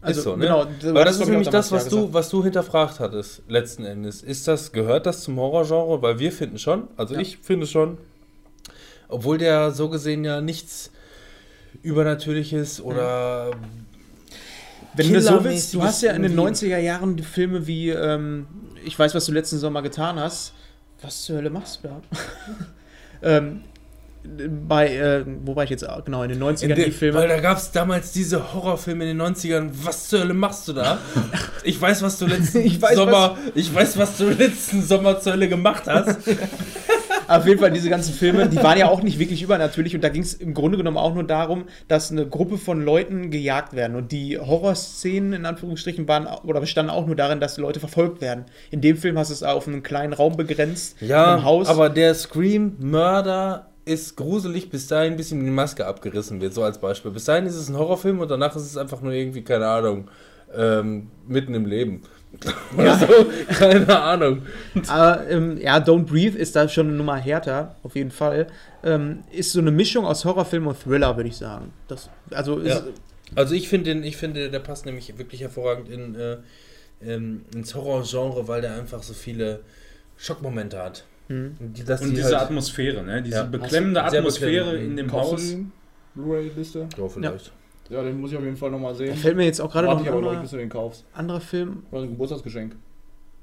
Also, 0.05 0.19
ist 0.19 0.23
so, 0.25 0.35
ne? 0.35 0.43
genau, 0.47 0.65
Weil 0.95 1.05
das 1.05 1.17
ist 1.17 1.29
nämlich 1.29 1.47
das, 1.47 1.71
was 1.71 1.85
ja 1.85 1.89
du, 1.91 1.95
gesagt. 1.95 2.13
was 2.13 2.27
du 2.29 2.43
hinterfragt 2.43 2.99
hattest, 2.99 3.41
letzten 3.47 3.85
Endes. 3.85 4.21
Ist 4.21 4.49
das, 4.49 4.73
gehört 4.73 5.05
das 5.05 5.21
zum 5.23 5.37
Horrorgenre? 5.37 6.01
Weil 6.01 6.19
wir 6.19 6.33
finden 6.33 6.57
schon, 6.59 6.89
also 6.97 7.13
Ja. 7.13 7.21
ich 7.21 7.37
finde 7.37 7.67
schon, 7.67 7.97
obwohl 9.07 9.37
der 9.37 9.71
so 9.71 9.87
gesehen 9.87 10.25
ja 10.25 10.41
nichts 10.41 10.91
Übernatürliches 11.83 12.81
oder 12.81 13.51
Wenn 14.95 15.13
du 15.13 15.21
so 15.21 15.41
willst, 15.43 15.73
du 15.73 15.81
hast 15.81 16.01
ja 16.01 16.11
in 16.11 16.21
den 16.23 16.37
irgendwie- 16.37 16.65
90er 16.65 16.79
Jahren 16.79 17.17
Filme 17.19 17.65
wie, 17.65 17.89
ähm, 17.89 18.45
ich 18.83 18.99
weiß, 18.99 19.15
was 19.15 19.25
du 19.25 19.31
letzten 19.31 19.57
Sommer 19.57 19.81
getan 19.81 20.19
hast. 20.19 20.51
Was 21.03 21.23
zur 21.23 21.37
Hölle 21.37 21.49
machst 21.49 21.83
du 21.83 21.89
da? 21.89 22.01
ähm, 23.21 23.61
bei, 24.67 24.95
äh, 24.95 25.25
wo 25.43 25.55
war 25.55 25.65
ich 25.65 25.69
jetzt? 25.69 25.85
Genau, 26.05 26.23
in 26.23 26.29
den 26.29 26.41
90ern 26.41 26.63
In 26.63 26.69
die 26.69 26.83
den, 26.83 26.91
Filme. 26.93 27.19
Weil 27.19 27.27
da 27.27 27.41
gab 27.41 27.57
es 27.57 27.71
damals 27.71 28.13
diese 28.13 28.53
Horrorfilme 28.53 29.09
in 29.09 29.17
den 29.17 29.35
90ern. 29.35 29.69
Was 29.83 30.07
zur 30.07 30.21
Hölle 30.21 30.33
machst 30.33 30.67
du 30.67 30.73
da? 30.73 30.99
Ich 31.65 31.79
weiß, 31.79 32.01
was 32.01 32.19
du 32.19 32.25
letzten 32.25 32.59
Ich 32.59 32.81
weiß, 32.81 32.95
Sommer. 32.95 33.37
Ich 33.55 33.73
weiß, 33.73 33.97
was 33.97 34.17
du 34.17 34.29
letzten 34.29 34.81
Sommer 34.83 35.19
zur 35.19 35.33
Hölle 35.33 35.47
gemacht 35.47 35.83
hast. 35.87 36.17
Auf 37.27 37.45
jeden 37.47 37.59
Fall, 37.59 37.71
diese 37.71 37.89
ganzen 37.89 38.13
Filme, 38.13 38.47
die 38.49 38.57
waren 38.57 38.77
ja 38.77 38.89
auch 38.89 39.01
nicht 39.01 39.19
wirklich 39.19 39.41
übernatürlich 39.41 39.95
und 39.95 40.03
da 40.03 40.09
ging 40.09 40.21
es 40.21 40.33
im 40.33 40.53
Grunde 40.53 40.77
genommen 40.77 40.97
auch 40.97 41.13
nur 41.13 41.23
darum, 41.23 41.65
dass 41.87 42.11
eine 42.11 42.27
Gruppe 42.27 42.57
von 42.57 42.83
Leuten 42.83 43.31
gejagt 43.31 43.73
werden. 43.73 43.95
Und 43.95 44.11
die 44.11 44.37
Horrorszenen 44.39 45.33
in 45.33 45.45
Anführungsstrichen 45.45 46.07
waren 46.07 46.27
oder 46.43 46.59
bestanden 46.59 46.89
auch 46.93 47.05
nur 47.05 47.15
darin, 47.15 47.39
dass 47.39 47.55
die 47.55 47.61
Leute 47.61 47.79
verfolgt 47.79 48.21
werden. 48.21 48.45
In 48.71 48.81
dem 48.81 48.97
Film 48.97 49.17
hast 49.17 49.29
du 49.29 49.33
es 49.33 49.43
auf 49.43 49.67
einen 49.67 49.83
kleinen 49.83 50.13
Raum 50.13 50.35
begrenzt, 50.37 50.97
Ja, 51.01 51.33
einem 51.33 51.43
Haus. 51.43 51.67
aber 51.67 51.89
der 51.89 52.13
Scream-Mörder 52.13 53.67
ist 53.85 54.15
gruselig, 54.15 54.69
bis 54.69 54.87
dahin, 54.87 55.17
bis 55.17 55.31
ihm 55.31 55.43
die 55.43 55.51
Maske 55.51 55.85
abgerissen 55.85 56.39
wird, 56.41 56.53
so 56.53 56.63
als 56.63 56.77
Beispiel. 56.77 57.11
Bis 57.11 57.25
dahin 57.25 57.45
ist 57.45 57.55
es 57.55 57.69
ein 57.69 57.77
Horrorfilm 57.77 58.19
und 58.19 58.31
danach 58.31 58.55
ist 58.55 58.63
es 58.63 58.77
einfach 58.77 59.01
nur 59.01 59.11
irgendwie, 59.11 59.41
keine 59.41 59.67
Ahnung, 59.67 60.09
ähm, 60.55 61.07
mitten 61.27 61.53
im 61.53 61.65
Leben. 61.65 62.01
Oder 62.77 62.97
so, 62.97 63.07
keine 63.53 64.01
Ahnung. 64.01 64.41
Aber 64.87 65.29
ähm, 65.29 65.57
ja, 65.61 65.77
Don't 65.77 66.05
Breathe 66.05 66.37
ist 66.37 66.55
da 66.55 66.67
schon 66.67 66.87
eine 66.87 66.95
Nummer 66.97 67.15
härter, 67.17 67.75
auf 67.83 67.95
jeden 67.95 68.11
Fall. 68.11 68.47
Ähm, 68.83 69.23
ist 69.31 69.51
so 69.53 69.59
eine 69.59 69.71
Mischung 69.71 70.05
aus 70.05 70.25
Horrorfilm 70.25 70.67
und 70.67 70.79
Thriller, 70.81 71.15
würde 71.15 71.29
ich 71.29 71.37
sagen. 71.37 71.71
Das, 71.87 72.09
also 72.31 72.57
ist, 72.59 72.69
Ja. 72.75 72.83
Also 73.35 73.55
ich 73.55 73.67
finde, 73.69 73.93
den- 73.93 74.03
ich 74.03 74.17
finde, 74.17 74.49
der 74.51 74.59
passt 74.59 74.85
nämlich 74.85 75.17
wirklich 75.17 75.41
hervorragend 75.41 75.89
in, 75.89 76.15
äh, 76.15 76.37
ähm, 77.03 77.45
ins 77.55 77.73
Horrorgenre, 77.73 78.47
weil 78.47 78.61
der 78.61 78.75
einfach 78.75 79.01
so 79.03 79.13
viele 79.13 79.61
Schockmomente 80.17 80.77
hat. 80.77 81.05
Die, 81.29 81.83
dass 81.83 82.01
Und 82.01 82.09
die 82.11 82.15
diese 82.17 82.27
halt, 82.37 82.47
Atmosphäre, 82.47 83.01
ne? 83.01 83.23
Diese 83.23 83.37
Ja. 83.37 83.43
beklemmende 83.43 84.03
Atmosphäre 84.03 84.65
beklemmend. 84.65 84.89
in 84.91 84.97
dem 84.97 85.07
Kaufst 85.07 85.31
Haus. 85.33 85.41
die 85.41 85.65
Blu-ray-Liste? 86.13 86.87
Ja, 86.97 87.07
vielleicht. 87.07 87.51
Ja, 87.93 88.03
den 88.03 88.19
muss 88.19 88.31
ich 88.31 88.37
auf 88.37 88.43
jeden 88.43 88.57
Fall 88.57 88.71
nochmal 88.71 88.93
Da 88.93 88.97
sehen. 88.97 89.15
fällt 89.15 89.37
mir 89.37 89.45
jetzt 89.45 89.61
auch 89.61 89.71
gerade 89.71 89.85
noch 89.87 89.93
Warte 89.95 90.03
ich 90.09 90.11
ein 90.11 90.17
anderer, 90.17 90.41
bis 90.41 90.51
du 90.51 90.57
den 90.57 90.69
kaufst. 90.69 91.05
anderer 91.13 91.41
Film. 91.41 91.83
Oder 91.91 92.01
ein 92.01 92.09
Geburtstagsgeschenk. 92.09 92.75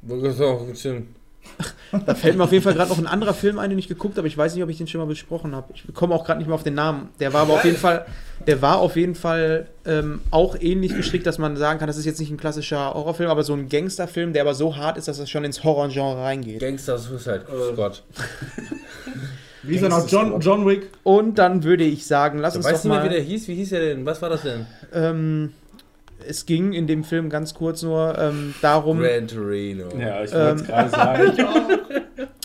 Das. 0.02 0.22
Da 2.06 2.14
fällt 2.14 2.36
mir 2.36 2.44
auf 2.44 2.52
jeden 2.52 2.62
Fall 2.62 2.74
gerade 2.74 2.90
noch 2.90 2.98
ein 2.98 3.06
anderer 3.06 3.32
Film 3.34 3.58
ein, 3.58 3.70
den 3.70 3.78
ich 3.78 3.88
geguckt 3.88 4.16
habe. 4.18 4.28
Ich 4.28 4.36
weiß 4.36 4.54
nicht, 4.54 4.62
ob 4.62 4.68
ich 4.68 4.76
den 4.78 4.86
schon 4.86 5.00
mal 5.00 5.06
besprochen 5.06 5.56
habe. 5.56 5.72
Ich 5.74 5.84
komme 5.94 6.14
auch 6.14 6.24
gerade 6.24 6.38
nicht 6.38 6.46
mehr 6.46 6.54
auf 6.54 6.62
den 6.62 6.74
Namen. 6.74 7.08
Der 7.18 7.32
war 7.32 7.42
aber 7.42 7.54
auf 7.54 7.64
jeden 7.64 7.78
Fall, 7.78 8.04
der 8.46 8.60
war 8.62 8.78
auf 8.78 8.94
jeden 8.94 9.14
Fall 9.14 9.66
ähm, 9.86 10.20
auch 10.30 10.54
ähnlich 10.60 10.94
gestrickt, 10.94 11.26
dass 11.26 11.38
man 11.38 11.56
sagen 11.56 11.78
kann, 11.78 11.86
das 11.88 11.96
ist 11.96 12.04
jetzt 12.04 12.20
nicht 12.20 12.30
ein 12.30 12.36
klassischer 12.36 12.92
Horrorfilm, 12.94 13.30
aber 13.30 13.42
so 13.42 13.54
ein 13.54 13.68
Gangsterfilm, 13.68 14.32
der 14.34 14.42
aber 14.42 14.54
so 14.54 14.76
hart 14.76 14.98
ist, 14.98 15.08
dass 15.08 15.18
es 15.18 15.30
schon 15.30 15.42
ins 15.44 15.64
Horrorgenre 15.64 16.22
reingeht. 16.22 16.60
Gangster 16.60 16.98
Suicide 16.98 17.46
Squad. 17.72 18.02
Wie 19.62 19.76
ist 19.76 19.82
er 19.82 19.88
noch? 19.90 20.08
John, 20.08 20.40
John 20.40 20.66
Wick. 20.66 20.88
Und 21.02 21.38
dann 21.38 21.62
würde 21.64 21.84
ich 21.84 22.06
sagen, 22.06 22.38
lass 22.38 22.54
Du 22.54 22.58
uns 22.58 22.66
weißt 22.66 22.84
doch 22.84 22.90
nicht 22.90 22.92
mehr, 22.92 22.98
mal. 23.04 23.10
wie 23.10 23.14
der 23.14 23.22
hieß? 23.22 23.48
Wie 23.48 23.54
hieß 23.54 23.70
der 23.70 23.80
denn? 23.80 24.06
Was 24.06 24.20
war 24.22 24.30
das 24.30 24.42
denn? 24.42 24.66
ähm, 24.94 25.52
es 26.26 26.44
ging 26.44 26.72
in 26.74 26.86
dem 26.86 27.02
Film 27.02 27.30
ganz 27.30 27.54
kurz 27.54 27.82
nur 27.82 28.18
ähm, 28.18 28.54
darum, 28.60 29.00
Gran 29.00 29.26
Torino. 29.26 29.88
Ja, 29.98 30.22
ich 30.22 30.32
wollte 30.32 30.54
es 30.62 30.66
gerade 30.66 30.90
sagen. 30.90 31.32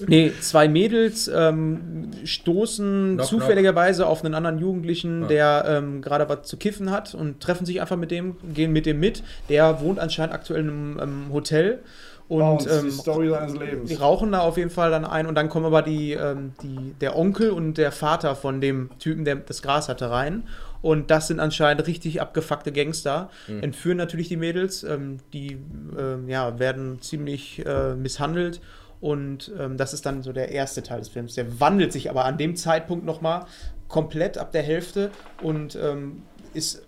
Nee, 0.07 0.33
zwei 0.41 0.67
Mädels 0.67 1.29
ähm, 1.33 2.11
stoßen 2.25 3.13
Knock, 3.15 3.25
zufälligerweise 3.27 4.05
auf 4.07 4.23
einen 4.25 4.33
anderen 4.33 4.59
Jugendlichen, 4.59 5.23
Ah. 5.23 5.27
der 5.27 5.65
ähm, 5.67 6.01
gerade 6.01 6.27
was 6.27 6.43
zu 6.43 6.57
kiffen 6.57 6.91
hat 6.91 7.15
und 7.15 7.39
treffen 7.41 7.65
sich 7.65 7.79
einfach 7.79 7.95
mit 7.95 8.11
dem, 8.11 8.35
gehen 8.53 8.73
mit 8.73 8.85
dem 8.85 8.99
mit. 8.99 9.23
Der 9.47 9.79
wohnt 9.79 9.99
anscheinend 9.99 10.33
aktuell 10.35 10.61
in 10.61 10.69
einem 10.69 10.99
ähm, 11.01 11.33
Hotel 11.33 11.79
und 12.27 12.39
Bounce, 12.39 12.81
die 12.81 12.87
ähm, 12.87 12.91
Story 12.91 13.29
seines 13.29 13.55
Lebens. 13.55 13.89
die 13.89 13.95
rauchen 13.95 14.31
da 14.31 14.39
auf 14.39 14.57
jeden 14.57 14.71
Fall 14.71 14.89
dann 14.89 15.05
ein 15.05 15.27
und 15.27 15.35
dann 15.35 15.47
kommen 15.49 15.65
aber 15.65 15.81
die, 15.81 16.13
ähm, 16.13 16.53
die, 16.63 16.93
der 16.99 17.17
Onkel 17.17 17.51
und 17.51 17.77
der 17.77 17.91
Vater 17.91 18.35
von 18.35 18.61
dem 18.61 18.89
Typen, 18.97 19.25
der 19.25 19.35
das 19.35 19.61
Gras 19.61 19.89
hatte, 19.89 20.09
rein. 20.09 20.43
Und 20.81 21.09
das 21.09 21.27
sind 21.27 21.39
anscheinend 21.39 21.87
richtig 21.87 22.21
abgefuckte 22.21 22.71
Gangster. 22.71 23.31
Entführen 23.47 23.97
natürlich 23.97 24.27
die 24.27 24.37
Mädels. 24.37 24.83
Ähm, 24.83 25.17
die 25.33 25.57
ähm, 25.97 26.29
ja, 26.29 26.59
werden 26.59 27.01
ziemlich 27.01 27.65
äh, 27.65 27.95
misshandelt. 27.95 28.61
Und 29.01 29.51
ähm, 29.59 29.77
das 29.77 29.93
ist 29.93 30.05
dann 30.05 30.21
so 30.21 30.31
der 30.31 30.49
erste 30.49 30.83
Teil 30.83 30.99
des 30.99 31.09
Films. 31.09 31.35
Der 31.35 31.59
wandelt 31.59 31.91
sich 31.91 32.09
aber 32.09 32.25
an 32.25 32.37
dem 32.37 32.55
Zeitpunkt 32.55 33.05
nochmal 33.05 33.45
komplett 33.87 34.37
ab 34.37 34.51
der 34.51 34.63
Hälfte 34.63 35.11
und 35.41 35.75
ähm, 35.75 36.23
ist 36.53 36.83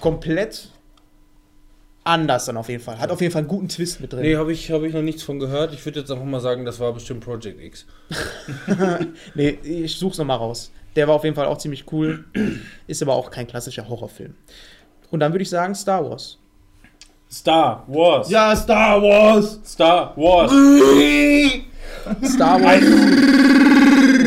komplett 0.00 0.70
anders 2.10 2.44
dann 2.46 2.56
auf 2.56 2.68
jeden 2.68 2.82
Fall. 2.82 2.98
Hat 2.98 3.10
auf 3.10 3.20
jeden 3.20 3.32
Fall 3.32 3.40
einen 3.40 3.48
guten 3.48 3.68
Twist 3.68 4.00
mit 4.00 4.12
drin. 4.12 4.22
Nee, 4.22 4.36
habe 4.36 4.52
ich, 4.52 4.70
hab 4.70 4.82
ich 4.82 4.92
noch 4.92 5.02
nichts 5.02 5.22
von 5.22 5.38
gehört. 5.38 5.72
Ich 5.72 5.84
würde 5.84 6.00
jetzt 6.00 6.10
einfach 6.10 6.24
mal 6.24 6.40
sagen, 6.40 6.64
das 6.64 6.80
war 6.80 6.92
bestimmt 6.92 7.24
Project 7.24 7.60
X. 7.60 7.86
Nee, 9.34 9.58
ich 9.62 9.96
such's 9.96 10.18
nochmal 10.18 10.38
raus. 10.38 10.70
Der 10.96 11.06
war 11.08 11.14
auf 11.14 11.24
jeden 11.24 11.36
Fall 11.36 11.46
auch 11.46 11.58
ziemlich 11.58 11.90
cool. 11.92 12.24
Ist 12.86 13.02
aber 13.02 13.14
auch 13.14 13.30
kein 13.30 13.46
klassischer 13.46 13.88
Horrorfilm. 13.88 14.34
Und 15.10 15.20
dann 15.20 15.32
würde 15.32 15.42
ich 15.42 15.50
sagen 15.50 15.74
Star 15.74 16.08
Wars. 16.08 16.38
Star 17.30 17.84
Wars. 17.86 18.28
Ja, 18.28 18.56
Star 18.56 19.00
Wars! 19.00 19.60
Star 19.64 20.16
Wars. 20.16 20.50
Star 22.34 22.60
Wars 22.60 22.82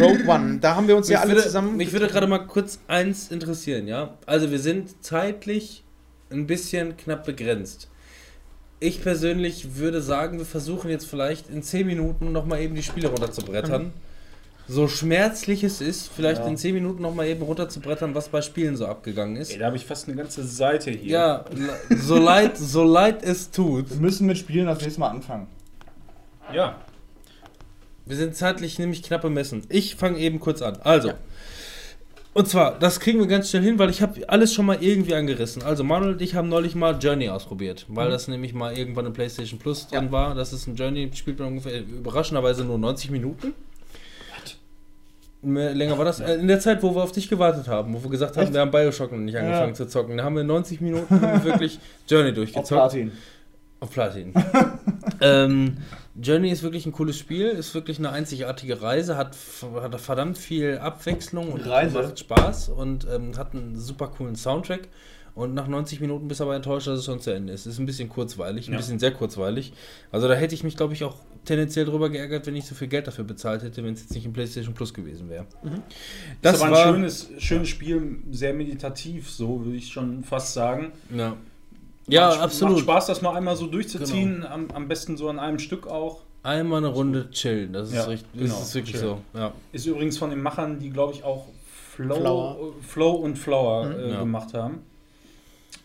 Rogue 0.02 0.26
One. 0.28 0.60
Da 0.60 0.76
haben 0.76 0.88
wir 0.88 0.96
uns 0.96 1.10
ja 1.10 1.20
alle 1.20 1.32
würde, 1.32 1.44
zusammen. 1.44 1.76
mich 1.76 1.92
würde 1.92 2.08
gerade 2.08 2.28
mal 2.28 2.40
kurz 2.40 2.80
eins 2.88 3.30
interessieren, 3.30 3.88
ja? 3.88 4.14
Also 4.26 4.52
wir 4.52 4.60
sind 4.60 5.04
zeitlich 5.04 5.84
ein 6.34 6.48
bisschen 6.48 6.98
knapp 6.98 7.26
begrenzt. 7.26 7.88
Ich 8.80 9.02
persönlich 9.02 9.78
würde 9.78 10.02
sagen, 10.02 10.40
wir 10.40 10.46
versuchen 10.46 10.90
jetzt 10.90 11.06
vielleicht 11.06 11.50
in 11.50 11.64
10 11.64 11.88
Minuten 11.88 12.32
nochmal 12.32 12.60
eben 12.62 12.76
die 12.76 12.84
Spiele 12.84 13.08
runterzubrettern. 13.08 13.94
So 14.68 14.88
schmerzlich 14.88 15.64
es 15.64 15.82
ist, 15.82 16.10
vielleicht 16.10 16.42
Ja. 16.42 16.48
in 16.48 16.58
10 16.58 16.74
Minuten 16.74 17.02
nochmal 17.02 17.28
eben 17.28 17.42
runterzubrettern, 17.42 18.16
was 18.16 18.30
bei 18.30 18.42
Spielen 18.42 18.78
so 18.78 18.86
abgegangen 18.86 19.36
ist. 19.36 19.52
Ey, 19.52 19.60
da 19.60 19.68
habe 19.68 19.76
ich 19.76 19.86
fast 19.86 20.08
eine 20.08 20.18
ganze 20.18 20.44
Seite 20.46 20.92
hier. 20.92 21.12
Ja, 21.12 21.46
so 21.90 22.18
leid, 22.18 22.58
so 22.58 22.84
leid 22.84 23.24
es 23.24 23.52
tut. 23.52 23.90
Wir 23.90 23.98
müssen 23.98 24.26
mit 24.26 24.38
Spielen 24.38 24.66
das 24.68 24.82
nächste 24.82 25.00
Mal 25.02 25.10
anfangen. 25.10 25.48
Ja. 26.54 26.78
Wir 28.06 28.18
sind 28.18 28.36
zeitlich 28.36 28.80
nämlich 28.80 29.04
knapp 29.04 29.22
bemessen. 29.22 29.64
Ich 29.70 29.96
fange 29.96 30.18
eben 30.20 30.40
kurz 30.40 30.62
an. 30.62 30.78
Also. 30.82 31.12
Und 32.34 32.48
zwar, 32.48 32.80
das 32.80 33.00
kriegen 33.00 33.20
wir 33.20 33.28
ganz 33.28 33.50
schnell 33.52 33.62
hin, 33.62 33.78
weil 33.78 33.92
ich 33.92 34.02
habe 34.02 34.28
alles 34.28 34.54
schon 34.54 34.66
mal 34.66 34.78
irgendwie 34.82 35.14
angerissen. 35.14 35.62
Also 35.62 35.84
Manuel 35.84 36.14
und 36.14 36.22
ich 36.22 36.34
haben 36.34 36.50
neulich 36.50 36.74
mal 36.74 36.98
Journey 37.00 37.30
ausprobiert, 37.30 37.86
weil 37.90 38.10
das 38.10 38.28
nämlich 38.28 38.54
mal 38.56 38.76
irgendwann 38.76 39.06
in 39.06 39.14
PlayStation 39.14 39.60
Plus 39.60 39.88
drin 39.88 40.12
war. 40.12 40.34
Das 40.34 40.52
ist 40.52 40.66
ein 40.68 40.76
Journey, 40.76 41.12
spielt 41.14 41.38
man 41.38 41.50
ungefähr 41.50 41.82
überraschenderweise 41.82 42.64
nur 42.66 42.80
90 42.80 43.12
Minuten. 43.12 43.54
Mehr, 45.46 45.74
länger 45.76 45.98
war 45.98 46.06
das. 46.06 46.22
Äh, 46.22 46.36
In 46.36 46.48
der 46.48 46.60
Zeit, 46.62 46.82
wo 46.84 46.96
wir 46.96 47.04
auf 47.04 47.12
dich 47.12 47.28
gewartet 47.28 47.68
haben, 47.68 47.94
wo 47.94 48.02
wir 48.02 48.10
gesagt 48.10 48.38
haben, 48.38 48.46
Echt? 48.46 48.54
wir 48.54 48.62
haben 48.62 48.72
Bioshock 48.72 49.12
noch 49.12 49.20
nicht 49.20 49.38
angefangen 49.38 49.70
Ja. 49.70 49.74
zu 49.76 49.88
zocken. 49.88 50.18
Da 50.18 50.24
haben 50.24 50.38
wir 50.38 50.44
90 50.46 50.80
Minuten 50.80 51.22
wirklich 51.44 51.80
Journey 52.08 52.30
Auf 52.30 52.36
durchgezockt. 52.36 52.70
Platin. 52.70 53.12
Auf 53.82 53.92
Platin. 53.92 54.34
ähm, 55.22 55.78
Journey 56.22 56.52
ist 56.52 56.62
wirklich 56.62 56.86
ein 56.86 56.92
cooles 56.92 57.18
Spiel, 57.18 57.48
ist 57.48 57.74
wirklich 57.74 57.98
eine 57.98 58.12
einzigartige 58.12 58.82
Reise, 58.82 59.18
hat, 59.18 59.36
hat 59.82 60.00
verdammt 60.00 60.38
viel 60.38 60.78
Abwechslung 60.78 61.52
und 61.52 61.66
Reise? 61.68 62.02
macht 62.04 62.20
Spaß 62.20 62.70
und 62.70 63.08
ähm, 63.12 63.36
hat 63.38 63.54
einen 63.54 63.76
super 63.80 64.08
coolen 64.10 64.36
Soundtrack. 64.36 64.90
Und 65.36 65.56
nach 65.56 65.68
90 65.68 66.00
Minuten 66.00 66.28
bist 66.28 66.42
du 66.42 66.44
aber 66.44 66.56
enttäuscht, 66.56 66.86
dass 66.86 67.00
es 67.00 67.06
schon 67.06 67.20
zu 67.20 67.32
Ende 67.34 67.54
ist. 67.54 67.66
Ist 67.66 67.80
ein 67.80 67.88
bisschen 67.88 68.08
kurzweilig, 68.08 68.68
ein 68.68 68.74
Ja. 68.74 68.78
bisschen 68.78 69.00
sehr 69.00 69.10
kurzweilig. 69.10 69.74
Also 70.12 70.28
da 70.28 70.36
hätte 70.36 70.54
ich 70.54 70.64
mich, 70.64 70.78
glaube 70.78 70.94
ich, 70.94 71.04
auch 71.04 71.16
tendenziell 71.44 71.86
drüber 71.86 72.12
geärgert, 72.12 72.46
wenn 72.46 72.56
ich 72.56 72.66
so 72.66 72.76
viel 72.76 72.88
Geld 72.88 73.08
dafür 73.08 73.24
bezahlt 73.24 73.64
hätte, 73.64 73.84
wenn 73.84 73.96
es 73.96 74.02
jetzt 74.02 74.14
nicht 74.14 74.26
im 74.28 74.34
PlayStation 74.34 74.76
Plus 74.76 74.94
gewesen 74.94 75.30
wäre. 75.30 75.48
Das, 76.44 76.58
ist 76.58 76.62
aber 76.62 76.78
ein 76.86 76.94
schönes, 76.94 77.30
schönes 77.40 77.68
Spiel, 77.70 78.18
sehr 78.30 78.54
meditativ, 78.54 79.28
so 79.32 79.66
würde 79.66 79.76
ich 79.78 79.92
schon 79.92 80.24
fast 80.24 80.54
sagen. 80.54 80.92
Ja, 81.10 81.36
ja 82.08 82.28
macht, 82.30 82.40
absolut. 82.42 82.74
Macht 82.76 82.84
Spaß, 82.84 83.06
das 83.08 83.22
mal 83.22 83.36
einmal 83.36 83.56
so 83.56 83.68
durchzuziehen, 83.68 84.46
am, 84.46 84.68
am 84.74 84.88
besten 84.88 85.18
so 85.18 85.30
an 85.30 85.40
einem 85.40 85.60
Stück 85.60 85.88
auch. 85.88 86.22
Einmal 86.44 86.80
eine 86.80 86.88
Runde 86.88 87.30
chillen, 87.32 87.72
das 87.74 87.90
ist, 87.90 87.96
Ja, 87.96 88.04
richtig, 88.04 88.30
genau, 88.34 88.54
ist 88.60 88.76
wirklich 88.76 88.96
chillen. 89.00 89.18
so. 89.34 89.40
Ja. 89.40 89.54
Ist 89.72 89.86
übrigens 89.86 90.18
von 90.18 90.30
den 90.30 90.42
Machern, 90.42 90.80
die 90.80 90.90
glaube 90.90 91.14
ich 91.14 91.24
auch 91.24 91.46
Flow, 91.96 92.16
Flower. 92.16 92.58
Flow 92.82 93.12
und 93.12 93.38
Flower 93.38 93.86
Mhm. 93.86 93.92
äh, 94.00 94.12
Ja. 94.12 94.20
gemacht 94.20 94.54
haben. 94.54 94.80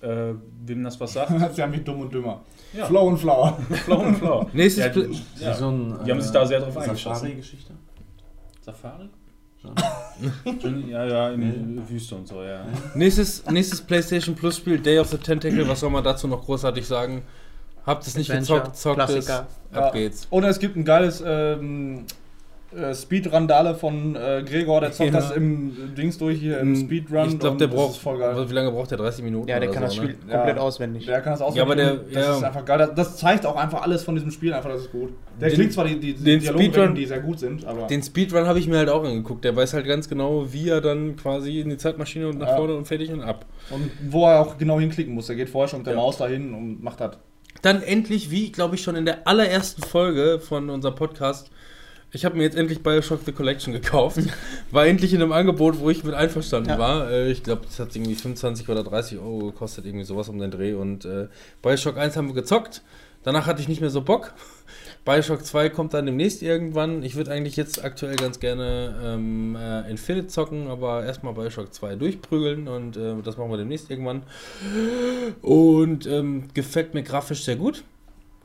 Äh, 0.00 0.34
wem 0.64 0.84
das 0.84 0.98
was 1.00 1.12
sagt? 1.12 1.30
Das 1.40 1.50
ist 1.52 1.58
ja 1.58 1.70
wie 1.72 1.78
dumm 1.78 2.00
und 2.00 2.12
dümmer. 2.14 2.40
Ja. 2.72 2.86
Flow 2.86 3.02
und 3.08 3.18
Flower. 3.18 3.56
Flow 3.84 3.98
und 4.00 4.16
Flower. 4.16 4.47
Nächstes 4.52 4.84
ja, 4.86 4.90
Pl- 4.92 5.16
ja. 5.40 5.55
So 5.55 5.70
ein, 5.70 5.98
Die 6.05 6.10
haben 6.10 6.20
sich 6.20 6.30
da 6.32 6.44
sehr 6.47 6.60
drauf 6.60 6.76
eingeschossen. 6.76 7.14
Safari-Geschichte? 7.20 7.72
Safari? 8.60 9.08
Schon. 9.60 10.88
Ja, 10.88 11.04
ja, 11.04 11.30
in 11.30 11.76
der 11.76 11.88
Wüste 11.88 12.14
und 12.14 12.26
so, 12.28 12.42
ja. 12.42 12.64
Nächstes, 12.94 13.44
nächstes 13.46 13.80
PlayStation 13.80 14.34
Plus 14.34 14.56
Spiel, 14.56 14.78
Day 14.78 14.98
of 14.98 15.08
the 15.08 15.18
Tentacle, 15.18 15.68
was 15.68 15.80
soll 15.80 15.90
man 15.90 16.04
dazu 16.04 16.28
noch 16.28 16.44
großartig 16.44 16.86
sagen? 16.86 17.22
Habt 17.84 18.06
es 18.06 18.16
nicht 18.16 18.30
Adventure, 18.30 18.60
gezockt, 18.60 18.76
zockt 18.76 19.10
es, 19.10 19.26
Klassiker. 19.26 19.46
ab 19.72 19.92
geht's. 19.92 20.26
Und 20.30 20.44
es 20.44 20.58
gibt 20.58 20.76
ein 20.76 20.84
geiles 20.84 21.22
ähm, 21.24 22.04
äh, 22.76 22.94
Speedrandale 22.94 23.74
von 23.74 24.14
äh, 24.14 24.42
Gregor, 24.47 24.80
der 24.82 24.92
zockt 24.92 25.12
Ja. 25.12 25.20
das 25.20 25.30
im 25.30 25.94
Dings 25.97 26.18
durch 26.18 26.38
hier 26.38 26.58
im 26.58 26.76
Speedrun. 26.76 27.28
Ich 27.30 27.38
glaube, 27.38 27.56
der 27.56 27.66
braucht, 27.68 27.98
voll 27.98 28.18
geil. 28.18 28.36
wie 28.48 28.52
lange 28.52 28.70
braucht 28.70 28.90
der? 28.90 28.98
30 28.98 29.24
Minuten? 29.24 29.48
Ja, 29.48 29.58
der 29.58 29.70
oder 29.70 29.78
kann 29.80 29.88
so, 29.90 29.97
das 30.02 30.05
Spiel 30.10 30.18
Ne? 30.26 30.32
komplett 30.34 30.56
Ja. 30.56 30.62
auswendig. 30.62 31.06
Der 31.06 31.20
kann 31.22 31.32
das 31.32 31.40
auch. 31.40 31.56
Ja, 31.56 31.62
aber 31.62 31.76
der- 31.76 31.94
das 31.97 32.12
ja. 32.26 32.36
ist 32.36 32.42
einfach 32.44 32.64
geil. 32.64 32.90
Das, 32.94 33.16
zeigt 33.16 33.47
auch 33.47 33.56
einfach 33.56 33.82
alles 33.82 34.02
von 34.05 34.14
diesem 34.14 34.30
Spiel, 34.30 34.52
einfach, 34.52 34.68
das 34.70 34.82
ist 34.82 34.92
gut. 34.92 35.10
Der 35.40 35.48
Den- 35.48 35.58
kriegt 35.58 35.72
zwar 35.72 35.86
die, 35.86 35.98
die, 35.98 36.12
die 36.14 36.38
Dialoge 36.38 36.92
die 36.94 37.06
sehr 37.06 37.20
gut 37.20 37.38
sind, 37.38 37.64
aber. 37.64 37.86
Den 37.86 38.02
Speedrun 38.02 38.47
habe 38.47 38.58
ich 38.58 38.66
mir 38.68 38.76
halt 38.78 38.90
auch 38.90 39.02
angeguckt. 39.05 39.44
Der 39.44 39.56
weiß 39.56 39.72
halt 39.74 39.86
ganz 39.86 40.08
genau, 40.08 40.52
wie 40.52 40.68
er 40.68 40.80
dann 40.80 41.16
quasi 41.16 41.60
in 41.60 41.70
die 41.70 41.76
Zeitmaschine 41.78 42.28
und 42.28 42.38
nach 42.38 42.48
Ja. 42.48 42.56
vorne 42.56 42.74
und 42.74 42.86
fertig 42.86 43.10
und 43.12 43.22
ab. 43.22 43.47
und 43.70 43.90
wo 44.10 44.26
er 44.26 44.40
auch 44.40 44.58
genau 44.58 44.78
hinklicken 44.80 45.14
muss. 45.14 45.26
Der 45.28 45.36
geht 45.36 45.48
vorher 45.48 45.68
schon 45.68 45.80
mit 45.80 45.86
der 45.86 45.94
Ja. 45.94 46.00
Maus 46.00 46.16
dahin 46.18 46.52
und 46.55 46.82
macht 46.82 47.00
das. 47.00 47.18
Dann 47.62 47.82
endlich, 47.82 48.30
wie 48.30 48.52
glaube 48.52 48.74
ich 48.76 48.82
schon 48.82 48.94
in 48.94 49.05
der 49.05 49.26
allerersten 49.26 49.82
Folge 49.82 50.38
von 50.38 50.70
unserem 50.70 50.94
Podcast, 50.94 51.50
ich 52.12 52.24
habe 52.24 52.36
mir 52.36 52.42
jetzt 52.44 52.56
endlich 52.56 52.82
Bioshock 52.82 53.20
The 53.24 53.32
Collection 53.32 53.72
gekauft. 53.72 54.18
War 54.70 54.86
endlich 54.86 55.12
in 55.12 55.22
einem 55.22 55.32
Angebot, 55.32 55.78
wo 55.80 55.90
ich 55.90 56.04
mit 56.04 56.14
einverstanden 56.14 56.70
Ja. 56.70 56.78
war. 56.78 57.10
Äh, 57.10 57.30
ich 57.30 57.42
glaube, 57.42 57.62
das 57.66 57.78
hat 57.78 57.94
irgendwie 57.94 58.14
25 58.14 58.68
oder 58.68 58.82
30 58.84 59.18
Euro 59.18 59.46
gekostet, 59.46 59.84
irgendwie 59.86 60.04
sowas 60.04 60.28
um 60.28 60.38
den 60.38 60.50
Dreh. 60.50 60.72
Und 60.74 61.04
äh, 61.04 61.28
Bioshock 61.62 61.96
1 61.98 62.16
haben 62.16 62.28
wir 62.28 62.34
gezockt. 62.34 62.82
Danach 63.24 63.46
hatte 63.46 63.60
ich 63.60 63.68
nicht 63.68 63.80
mehr 63.80 63.90
so 63.90 64.00
Bock. 64.00 64.32
Bioshock 65.04 65.44
2 65.44 65.70
kommt 65.70 65.92
dann 65.92 66.06
demnächst 66.06 66.42
irgendwann. 66.42 67.02
Ich 67.02 67.14
würde 67.16 67.30
eigentlich 67.32 67.56
jetzt 67.56 67.82
aktuell 67.84 68.16
ganz 68.16 68.40
gerne 68.40 68.94
ähm, 69.02 69.56
äh, 69.56 69.90
Infinite 69.90 70.28
zocken, 70.28 70.68
aber 70.68 71.04
erstmal 71.04 71.34
Bioshock 71.34 71.72
2 71.74 71.96
durchprügeln 71.96 72.68
und 72.68 72.96
äh, 72.96 73.14
das 73.24 73.36
machen 73.36 73.50
wir 73.50 73.56
demnächst 73.58 73.90
irgendwann. 73.90 74.22
Und 75.42 76.06
ähm, 76.06 76.48
gefällt 76.54 76.94
mir 76.94 77.02
grafisch 77.02 77.44
sehr 77.44 77.56
gut, 77.56 77.84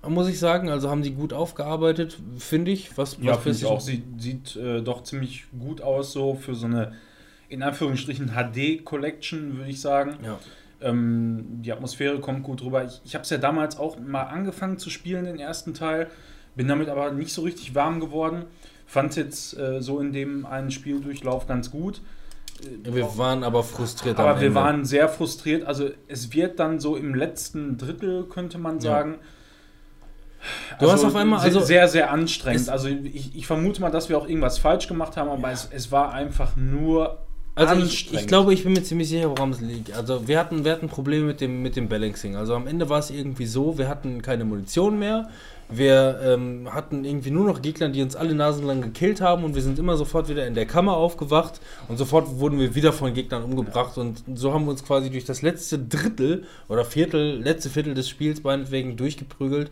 muss 0.10 0.28
ich 0.28 0.40
sagen. 0.40 0.70
Also 0.70 0.90
haben 0.90 1.02
die 1.02 1.14
gut 1.14 1.34
aufgearbeitet, 1.34 2.18
finde 2.38 2.72
ich. 2.72 2.98
Was, 2.98 3.18
Ja, 3.22 3.38
finde 3.38 3.58
ich 3.58 3.66
auch. 3.66 3.80
Sieht, 3.82 4.04
sieht 4.22 4.56
äh, 4.56 4.82
doch 4.82 5.04
ziemlich 5.04 5.46
gut 5.58 5.82
aus, 5.82 6.14
so 6.14 6.36
für 6.36 6.56
so 6.56 6.66
eine, 6.66 6.94
in 7.50 7.64
Anführungsstrichen, 7.64 8.32
HD-Collection, 8.32 9.58
würde 9.58 9.70
ich 9.70 9.82
sagen. 9.82 10.18
Ja. 10.24 10.40
Ähm, 10.82 11.46
die 11.62 11.72
Atmosphäre 11.72 12.20
kommt 12.20 12.44
gut 12.44 12.62
rüber. 12.64 12.84
Ich, 12.84 13.02
ich 13.06 13.16
habe 13.16 13.24
es 13.24 13.30
ja 13.30 13.38
damals 13.38 13.78
auch 13.78 13.98
mal 14.00 14.24
angefangen 14.24 14.78
zu 14.78 14.90
spielen, 14.90 15.26
den 15.26 15.40
ersten 15.40 15.74
Teil. 15.74 16.10
Bin 16.56 16.68
damit 16.68 16.90
aber 16.90 17.12
nicht 17.12 17.34
so 17.34 17.42
richtig 17.42 17.74
warm 17.74 18.00
geworden. 18.00 18.46
Fand 18.86 19.16
jetzt 19.16 19.58
äh, 19.58 19.82
so 19.82 20.00
in 20.00 20.12
dem 20.12 20.46
einen 20.46 20.70
Spieldurchlauf 20.70 21.48
ganz 21.48 21.72
gut. 21.72 22.02
Äh, 22.62 22.94
Wir 22.94 23.18
waren 23.18 23.44
aber 23.44 23.64
frustriert 23.64 24.20
aber 24.20 24.40
wir 24.42 24.54
waren 24.54 24.86
sehr 24.86 25.10
frustriert. 25.10 25.64
Also 25.64 25.90
es 26.08 26.34
wird 26.34 26.60
dann 26.60 26.80
so 26.80 26.96
im 26.96 27.16
letzten 27.16 27.78
Drittel, 27.78 28.26
könnte 28.26 28.58
man 28.58 28.80
sagen. 28.80 29.16
Du 30.80 30.92
hast 30.92 31.04
auf 31.04 31.16
einmal- 31.16 31.40
also- 31.40 31.60
sehr, 31.62 31.88
sehr 31.88 32.12
anstrengend. 32.12 32.70
Also 32.70 32.88
ich, 32.88 33.36
ich 33.36 33.48
vermute 33.48 33.82
mal, 33.82 33.92
dass 33.92 34.10
wir 34.10 34.18
auch 34.18 34.28
irgendwas 34.28 34.58
falsch 34.58 34.88
gemacht 34.88 35.18
haben, 35.18 35.30
aber 35.30 35.52
es, 35.52 35.70
es 35.72 35.92
war 35.92 36.14
einfach 36.14 36.56
nur 36.56 37.20
Also 37.56 37.76
ich, 37.84 38.12
ich 38.14 38.28
glaube, 38.28 38.54
ich 38.54 38.64
bin 38.64 38.74
mir 38.74 38.84
ziemlich 38.84 39.10
sicher, 39.10 39.30
woran 39.30 39.52
es 39.52 39.62
liegt. 39.62 39.94
Also 39.94 40.28
wir 40.28 40.40
hatten, 40.40 40.66
wir 40.66 40.72
hatten 40.72 40.88
Probleme 40.90 41.26
mit 41.28 41.40
dem, 41.42 41.62
mit 41.62 41.76
dem 41.76 41.88
Balancing. 41.88 42.36
Also 42.36 42.56
am 42.56 42.68
Ende 42.68 42.90
war 42.90 43.00
es 43.00 43.10
irgendwie 43.12 43.46
so, 43.46 43.78
wir 43.78 43.88
hatten 43.88 44.22
keine 44.22 44.44
Munition 44.44 44.98
mehr. 45.00 45.30
Wir 45.70 46.20
ähm, 46.24 46.68
hatten 46.72 47.06
irgendwie 47.06 47.32
nur 47.32 47.46
noch 47.46 47.62
Gegner, 47.62 47.90
die 47.90 48.02
uns 48.04 48.16
alle 48.16 48.36
nasenlang 48.36 48.82
gekillt 48.82 49.22
haben 49.22 49.44
und 49.44 49.56
wir 49.56 49.62
sind 49.62 49.80
immer 49.80 49.96
sofort 49.98 50.28
wieder 50.30 50.46
in 50.46 50.56
der 50.56 50.66
Kammer 50.66 50.98
aufgewacht 50.98 51.62
und 51.88 51.98
sofort 51.98 52.38
wurden 52.38 52.60
wir 52.60 52.76
wieder 52.76 52.92
von 52.92 53.14
Gegnern 53.14 53.44
umgebracht 53.44 53.98
und 53.98 54.22
so 54.36 54.54
haben 54.54 54.66
wir 54.66 54.72
uns 54.72 54.84
quasi 54.84 55.10
durch 55.10 55.24
das 55.26 55.42
letzte 55.42 55.80
Drittel 55.80 56.44
oder 56.68 56.84
Viertel, 56.86 57.42
letzte 57.42 57.70
Viertel 57.70 57.94
des 57.94 58.10
Spiels 58.10 58.44
meinetwegen 58.44 58.98
durchgeprügelt. 58.98 59.72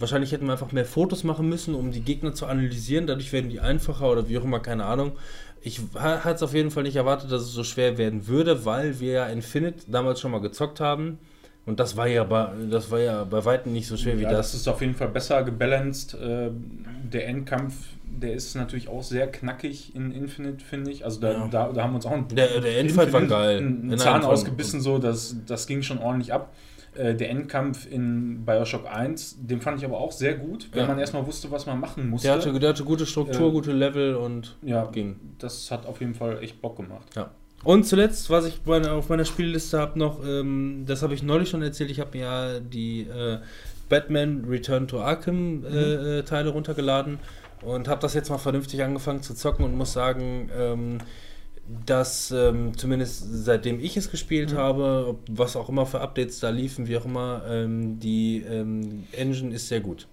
Wahrscheinlich 0.00 0.32
hätten 0.32 0.46
wir 0.46 0.52
einfach 0.52 0.72
mehr 0.72 0.84
Fotos 0.86 1.22
machen 1.24 1.48
müssen, 1.48 1.74
um 1.74 1.92
die 1.92 2.00
Gegner 2.00 2.34
zu 2.34 2.46
analysieren. 2.46 3.06
Dadurch 3.06 3.32
werden 3.32 3.50
die 3.50 3.60
einfacher 3.60 4.10
oder 4.10 4.28
wie 4.28 4.38
auch 4.38 4.44
immer, 4.44 4.58
keine 4.60 4.84
Ahnung. 4.86 5.12
Ich 5.62 5.80
hatte 5.94 6.34
es 6.36 6.42
auf 6.42 6.54
jeden 6.54 6.70
Fall 6.70 6.82
nicht 6.84 6.96
erwartet, 6.96 7.30
dass 7.30 7.42
es 7.42 7.52
so 7.52 7.64
schwer 7.64 7.98
werden 7.98 8.26
würde, 8.26 8.64
weil 8.64 8.98
wir 8.98 9.12
ja 9.12 9.26
Infinite 9.26 9.84
damals 9.88 10.18
schon 10.20 10.30
mal 10.32 10.40
gezockt 10.40 10.80
haben. 10.80 11.18
Und 11.66 11.78
das 11.78 11.96
war 11.98 12.08
ja 12.08 12.24
bei, 12.24 12.48
das 12.70 12.90
war 12.90 12.98
ja 12.98 13.24
bei 13.24 13.44
weitem 13.44 13.72
nicht 13.74 13.86
so 13.86 13.96
schwer 13.98 14.18
wie 14.18 14.22
ja, 14.22 14.30
das 14.30 14.52
das. 14.52 14.62
ist 14.62 14.68
auf 14.68 14.80
jeden 14.80 14.94
Fall 14.94 15.08
besser 15.08 15.42
gebalanced. 15.42 16.14
Äh, 16.14 16.50
der 17.12 17.28
Endkampf, 17.28 17.74
der 18.04 18.32
ist 18.32 18.54
natürlich 18.56 18.88
auch 18.88 19.02
sehr 19.02 19.30
knackig 19.30 19.94
in 19.94 20.10
Infinite, 20.12 20.64
finde 20.64 20.90
ich. 20.90 21.04
Also 21.04 21.20
da, 21.20 21.32
Ja. 21.32 21.48
da, 21.48 21.72
da 21.72 21.82
haben 21.82 21.90
wir 21.92 21.96
uns 21.96 22.06
auch 22.06 22.12
ein, 22.12 22.26
Der, 22.28 22.60
der 22.62 22.78
Endfight 22.80 23.12
war 23.12 23.20
geil. 23.26 23.58
einen 23.58 23.92
In 23.92 23.98
Zahn 23.98 24.24
ausgebissen, 24.24 24.80
so, 24.80 24.96
das, 24.98 25.36
das 25.46 25.66
ging 25.66 25.82
schon 25.82 25.98
ordentlich 25.98 26.32
ab. 26.32 26.54
Äh, 26.94 27.14
der 27.14 27.30
Endkampf 27.30 27.86
in 27.90 28.44
Bioshock 28.44 28.84
1, 28.92 29.36
den 29.46 29.60
fand 29.60 29.78
ich 29.78 29.84
aber 29.84 29.98
auch 29.98 30.10
sehr 30.10 30.34
gut, 30.34 30.68
wenn 30.72 30.82
Ja. 30.82 30.88
man 30.88 30.98
erstmal 30.98 31.24
wusste, 31.24 31.50
was 31.50 31.64
man 31.66 31.78
machen 31.78 32.10
musste. 32.10 32.26
Der 32.28 32.36
hatte, 32.36 32.58
der 32.58 32.70
hatte 32.70 32.82
gute 32.84 33.06
Struktur, 33.06 33.48
Äh, 33.48 33.52
gute 33.52 33.72
Level 33.72 34.16
und 34.16 34.56
ja, 34.62 34.84
ging. 34.86 35.16
das 35.38 35.70
hat 35.70 35.86
auf 35.86 36.00
jeden 36.00 36.14
Fall 36.14 36.42
echt 36.42 36.60
Bock 36.60 36.76
gemacht. 36.76 37.06
Ja. 37.14 37.30
Und 37.62 37.84
zuletzt, 37.86 38.28
was 38.30 38.46
ich 38.46 38.60
meine, 38.64 38.90
auf 38.92 39.08
meiner 39.08 39.24
Spielliste 39.24 39.78
habe 39.78 39.98
noch, 39.98 40.24
ähm, 40.26 40.84
das 40.86 41.02
habe 41.02 41.14
ich 41.14 41.22
neulich 41.22 41.48
schon 41.50 41.62
erzählt, 41.62 41.90
ich 41.90 42.00
habe 42.00 42.16
mir 42.18 42.24
ja 42.24 42.60
die 42.60 43.02
äh, 43.02 43.38
Batman 43.88 44.44
Return 44.48 44.88
to 44.88 45.00
Arkham 45.00 45.64
äh, 45.64 46.18
äh, 46.18 46.22
Teile 46.22 46.50
runtergeladen 46.50 47.18
und 47.62 47.86
habe 47.86 48.00
das 48.00 48.14
jetzt 48.14 48.30
mal 48.30 48.38
vernünftig 48.38 48.82
angefangen 48.82 49.22
zu 49.22 49.34
zocken 49.34 49.64
und 49.64 49.76
muss 49.76 49.92
sagen, 49.92 50.48
ähm, 50.58 50.98
dass 51.86 52.30
ähm, 52.30 52.76
zumindest 52.76 53.24
seitdem 53.44 53.80
ich 53.80 53.96
es 53.96 54.10
gespielt 54.10 54.54
habe, 54.54 55.06
ob, 55.08 55.20
was 55.30 55.56
auch 55.56 55.68
immer 55.68 55.86
für 55.86 56.00
Updates 56.00 56.40
da 56.40 56.50
liefen, 56.50 56.88
wie 56.88 56.96
auch 56.96 57.04
immer, 57.04 57.42
ähm, 57.48 57.98
die 57.98 58.44
ähm, 58.48 59.04
Engine 59.12 59.54
ist 59.54 59.68
sehr 59.68 59.80
gut. 59.80 60.06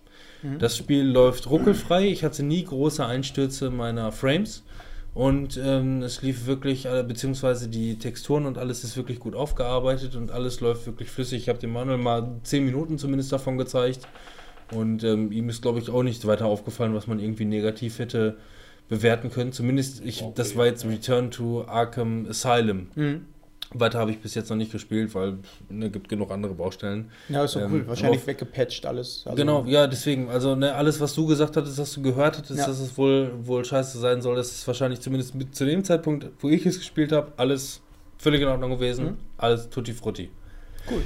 Das 0.60 0.78
Spiel 0.78 1.04
läuft 1.04 1.50
ruckelfrei. 1.50 2.06
Ich 2.08 2.24
hatte 2.24 2.44
nie 2.44 2.64
große 2.64 3.04
Einstürze 3.04 3.72
meiner 3.72 4.12
Frames. 4.12 4.64
Und 5.16 5.60
ähm, 5.62 6.04
es 6.04 6.22
lief 6.22 6.46
wirklich, 6.46 6.88
beziehungsweise 7.08 7.68
die 7.68 7.98
Texturen 7.98 8.46
und 8.46 8.60
alles 8.60 8.84
ist 8.84 8.96
wirklich 8.96 9.20
gut 9.20 9.34
aufgearbeitet 9.34 10.16
und 10.16 10.30
alles 10.30 10.62
läuft 10.62 10.86
wirklich 10.86 11.10
flüssig. 11.10 11.42
Ich 11.42 11.50
habe 11.50 11.58
dem 11.58 11.74
Manuel 11.74 11.98
mal 11.98 12.40
10 12.44 12.64
Minuten 12.64 13.00
zumindest 13.00 13.32
davon 13.32 13.58
gezeigt. 13.58 14.08
Und 14.72 15.04
ähm, 15.04 15.32
ihm 15.32 15.50
ist, 15.50 15.64
glaube 15.64 15.80
ich, 15.80 15.90
auch 15.90 16.04
nichts 16.04 16.28
weiter 16.28 16.46
aufgefallen, 16.46 16.94
was 16.94 17.08
man 17.08 17.20
irgendwie 17.20 17.46
negativ 17.46 17.98
hätte 17.98 18.38
bewerten 18.90 19.30
können. 19.32 19.52
Zumindest, 19.52 20.04
ich, 20.06 20.24
das 20.36 20.56
war 20.56 20.66
jetzt 20.66 20.86
Return 20.86 21.32
to 21.32 21.66
Arkham 21.68 22.26
Asylum. 22.30 22.88
Mhm. 22.96 23.26
Weiter 23.74 24.00
habe 24.00 24.12
ich 24.12 24.20
bis 24.20 24.34
jetzt 24.34 24.50
noch 24.50 24.56
nicht 24.56 24.72
gespielt, 24.72 25.14
weil 25.14 25.40
es 25.70 25.92
gibt 25.92 26.08
genug 26.08 26.32
andere 26.32 26.54
Baustellen. 26.54 27.12
Ja, 27.28 27.44
ist 27.44 27.58
doch 27.58 27.62
Ähm, 27.64 27.74
cool. 27.74 27.88
Wahrscheinlich 27.88 28.22
aber- 28.22 28.28
weggepatcht 28.28 28.86
alles. 28.86 29.24
Also- 29.26 29.36
genau, 29.36 29.66
ja, 29.66 29.88
deswegen, 29.88 30.30
also 30.30 30.56
ne, 30.56 30.74
alles, 30.74 31.02
was 31.02 31.14
du 31.14 31.26
gesagt 31.28 31.58
hattest, 31.58 31.78
was 31.78 31.92
du 31.94 32.02
gehört 32.02 32.38
hattest, 32.38 32.60
Ja. 32.60 32.66
dass 32.66 32.80
es 32.80 32.98
wohl, 32.98 33.34
wohl 33.42 33.66
scheiße 33.66 34.00
sein 34.00 34.22
soll, 34.22 34.38
das 34.38 34.52
ist 34.54 34.66
wahrscheinlich 34.68 35.02
zumindest 35.02 35.36
mit, 35.36 35.54
zu 35.54 35.66
dem 35.66 35.84
Zeitpunkt, 35.84 36.28
wo 36.40 36.48
ich 36.48 36.66
es 36.66 36.78
gespielt 36.78 37.12
habe, 37.12 37.34
alles 37.36 37.82
völlig 38.18 38.42
in 38.42 38.48
Ordnung 38.48 38.70
gewesen. 38.72 39.06
Mhm. 39.06 39.18
Alles 39.38 39.70
tutti 39.70 39.92
frutti. 39.92 40.30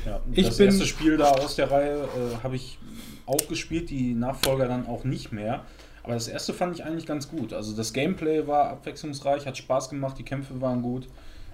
Ja, 0.06 0.20
Ich 0.32 0.46
das 0.46 0.58
bin- 0.58 0.68
erste 0.68 0.86
Spiel 0.86 1.18
da 1.18 1.32
aus 1.32 1.56
der 1.56 1.72
Reihe 1.72 1.96
äh, 2.04 2.44
habe 2.44 2.56
ich 2.56 2.78
auch 3.26 3.48
gespielt, 3.48 3.90
die 3.90 4.14
Nachfolger 4.14 4.68
dann 4.68 4.86
auch 4.86 5.04
nicht 5.04 5.32
mehr. 5.32 5.66
Aber 6.04 6.14
das 6.16 6.28
erste 6.28 6.54
fand 6.54 6.76
ich 6.76 6.84
eigentlich 6.84 7.06
ganz 7.06 7.30
gut. 7.30 7.54
Also 7.54 7.76
das 7.76 7.94
Gameplay 7.94 8.48
war 8.48 8.70
abwechslungsreich, 8.70 9.46
hat 9.46 9.58
Spaß 9.58 9.90
gemacht, 9.90 10.18
die 10.18 10.24
Kämpfe 10.24 10.60
waren 10.62 10.82
gut. 10.82 11.08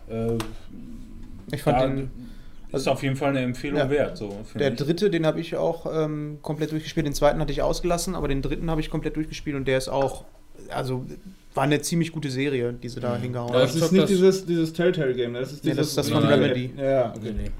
Äh, 0.09 0.37
Ich 1.51 1.63
fand 1.63 1.77
da 1.79 1.87
den, 1.87 2.11
ist 2.71 2.87
auf 2.87 3.03
jeden 3.03 3.15
Fall 3.15 3.29
eine 3.29 3.41
Empfehlung 3.41 3.79
Ja. 3.79 3.89
wert. 3.89 4.17
So, 4.17 4.37
der 4.55 4.71
ich. 4.71 4.77
dritte, 4.79 5.09
den 5.09 5.25
habe 5.25 5.39
ich 5.39 5.55
auch 5.57 5.85
ähm, 5.93 6.39
komplett 6.41 6.71
durchgespielt. 6.71 7.05
Den 7.05 7.13
zweiten 7.13 7.39
hatte 7.39 7.51
ich 7.51 7.61
ausgelassen, 7.61 8.15
aber 8.15 8.27
den 8.27 8.41
dritten 8.41 8.69
habe 8.71 8.81
ich 8.81 8.89
komplett 8.89 9.15
durchgespielt 9.15 9.55
und 9.55 9.65
der 9.67 9.77
ist 9.77 9.89
auch, 9.89 10.25
also 10.69 11.05
war 11.53 11.63
eine 11.63 11.81
ziemlich 11.81 12.11
gute 12.11 12.29
Serie, 12.29 12.71
die 12.73 12.87
sie 12.89 12.99
da 12.99 13.15
hingehauen 13.17 13.49
Ja, 13.53 13.55
haben. 13.59 13.61
Das 13.67 13.75
ich 13.75 13.81
ist 13.81 13.91
nicht 13.91 14.03
das- 14.03 14.09
dieses, 14.09 14.45
dieses 14.45 14.73
Telltale-Game, 14.73 15.31
ne? 15.33 15.39
das 15.39 15.53
ist 15.53 15.63
Nee, 15.65 15.71
dieses. 15.71 15.95
das 15.95 16.05
ist 16.07 16.13
das 16.13 16.21
von 16.21 16.29
Remedy. 16.29 16.73
Ja, 16.77 17.13
okay. 17.15 17.33
nee. 17.35 17.51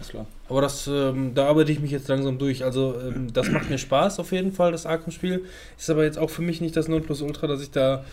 Alles 0.00 0.08
klar. 0.08 0.26
Aber 0.48 0.62
das, 0.62 0.86
ähm, 0.86 1.34
da 1.34 1.46
arbeite 1.46 1.70
ich 1.72 1.78
mich 1.80 1.90
jetzt 1.90 2.08
langsam 2.08 2.38
durch. 2.38 2.64
Also, 2.64 2.96
ähm, 3.06 3.30
das 3.34 3.50
macht 3.50 3.68
mir 3.68 3.76
Spaß 3.76 4.18
auf 4.18 4.32
jeden 4.32 4.52
Fall, 4.52 4.72
das 4.72 4.86
Arkham-Spiel. 4.86 5.44
Ist 5.78 5.90
aber 5.90 6.04
jetzt 6.04 6.18
auch 6.18 6.30
für 6.30 6.40
mich 6.40 6.62
nicht 6.62 6.74
das 6.74 6.88
Nonplusultra, 6.88 7.46
dass 7.46 7.60
ich 7.60 7.70
da 7.70 8.04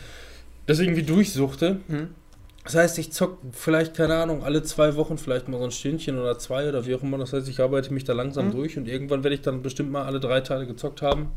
das 0.65 0.79
irgendwie 0.79 1.03
durchsuchte. 1.03 1.79
Mhm. 1.87 2.09
Das 2.65 2.75
heißt, 2.75 2.97
ich 2.99 3.13
zock 3.13 3.37
vielleicht, 3.53 3.95
keine 3.95 4.15
Ahnung, 4.15 4.43
alle 4.43 4.61
zwei 4.63 4.97
Wochen 4.97 5.17
vielleicht 5.17 5.47
mal 5.47 5.57
so 5.59 5.63
ein 5.63 5.71
Stündchen 5.71 6.19
oder 6.19 6.37
zwei 6.37 6.67
oder 6.67 6.85
wie 6.85 6.93
auch 6.93 7.01
immer. 7.03 7.17
Das 7.17 7.31
heißt, 7.31 7.47
ich 7.47 7.61
arbeite 7.61 7.93
mich 7.93 8.03
da 8.03 8.11
langsam 8.11 8.47
Mhm. 8.47 8.51
durch 8.51 8.77
und 8.77 8.89
irgendwann 8.89 9.23
werde 9.23 9.35
ich 9.35 9.41
dann 9.41 9.61
bestimmt 9.61 9.89
mal 9.89 10.03
alle 10.03 10.19
drei 10.19 10.41
Teile 10.41 10.67
gezockt 10.67 11.01
haben. 11.01 11.31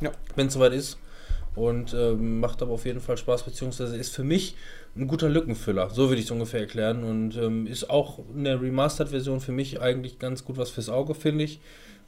Ja. 0.00 0.12
Wenn 0.36 0.46
es 0.46 0.52
soweit 0.54 0.72
ist. 0.72 0.98
Und 1.56 1.94
ähm, 1.94 2.38
macht 2.38 2.62
aber 2.62 2.72
auf 2.72 2.84
jeden 2.84 3.00
Fall 3.00 3.16
Spaß, 3.16 3.42
beziehungsweise 3.42 3.96
ist 3.96 4.14
für 4.14 4.22
mich 4.22 4.54
ein 4.96 5.06
guter 5.08 5.28
Lückenfüller. 5.28 5.90
So 5.90 6.08
würde 6.08 6.18
ich 6.20 6.26
es 6.26 6.30
ungefähr 6.30 6.60
erklären. 6.60 7.04
Und 7.04 7.36
ähm, 7.36 7.66
ist 7.66 7.90
auch 7.90 8.20
eine 8.34 8.60
Remastered-Version 8.60 9.40
für 9.40 9.52
mich 9.52 9.80
eigentlich 9.80 10.18
ganz 10.18 10.44
gut 10.44 10.56
was 10.56 10.70
fürs 10.70 10.88
Auge, 10.88 11.14
finde 11.14 11.44
ich. 11.44 11.60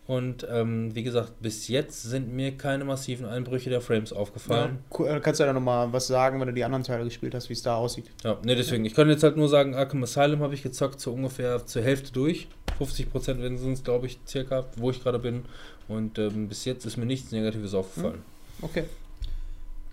Und 0.06 0.46
ähm, 0.50 0.94
wie 0.94 1.02
gesagt, 1.02 1.34
bis 1.42 1.68
jetzt 1.68 2.02
sind 2.02 2.32
mir 2.32 2.52
keine 2.56 2.86
massiven 2.86 3.26
Einbrüche 3.26 3.68
der 3.68 3.82
Frames 3.82 4.08
Ja. 4.10 4.16
aufgefallen. 4.16 4.78
Cool, 4.98 5.06
äh, 5.06 5.20
Kannst 5.20 5.38
du 5.38 5.44
ja 5.44 5.52
noch 5.52 5.60
mal 5.60 5.92
was 5.92 6.06
sagen, 6.06 6.40
wenn 6.40 6.46
du 6.48 6.54
die 6.54 6.64
anderen 6.64 6.82
Teile 6.82 7.04
gespielt 7.04 7.34
hast, 7.34 7.50
wie 7.50 7.52
es 7.52 7.60
da 7.62 7.74
aussieht? 7.76 8.06
Ja, 8.24 8.38
ne, 8.42 8.56
deswegen. 8.56 8.86
Ich 8.86 8.94
kann 8.94 9.10
jetzt 9.10 9.22
halt 9.22 9.36
nur 9.36 9.50
sagen, 9.50 9.74
Arkham 9.74 10.02
Asylum 10.02 10.40
habe 10.40 10.54
ich 10.54 10.62
gezockt, 10.62 10.98
so 10.98 11.12
ungefähr 11.12 11.66
zur 11.66 11.82
Hälfte 11.82 12.10
durch. 12.12 12.48
50% 12.80 13.58
sind 13.58 13.72
es, 13.74 13.84
glaube 13.84 14.06
ich, 14.06 14.18
circa, 14.26 14.64
wo 14.76 14.90
ich 14.90 15.02
gerade 15.02 15.18
bin. 15.18 15.44
Und 15.88 16.18
ähm, 16.18 16.48
bis 16.48 16.64
jetzt 16.64 16.86
ist 16.86 16.96
mir 16.96 17.04
nichts 17.04 17.30
Negatives 17.30 17.74
aufgefallen. 17.74 18.22
Okay. 18.62 18.84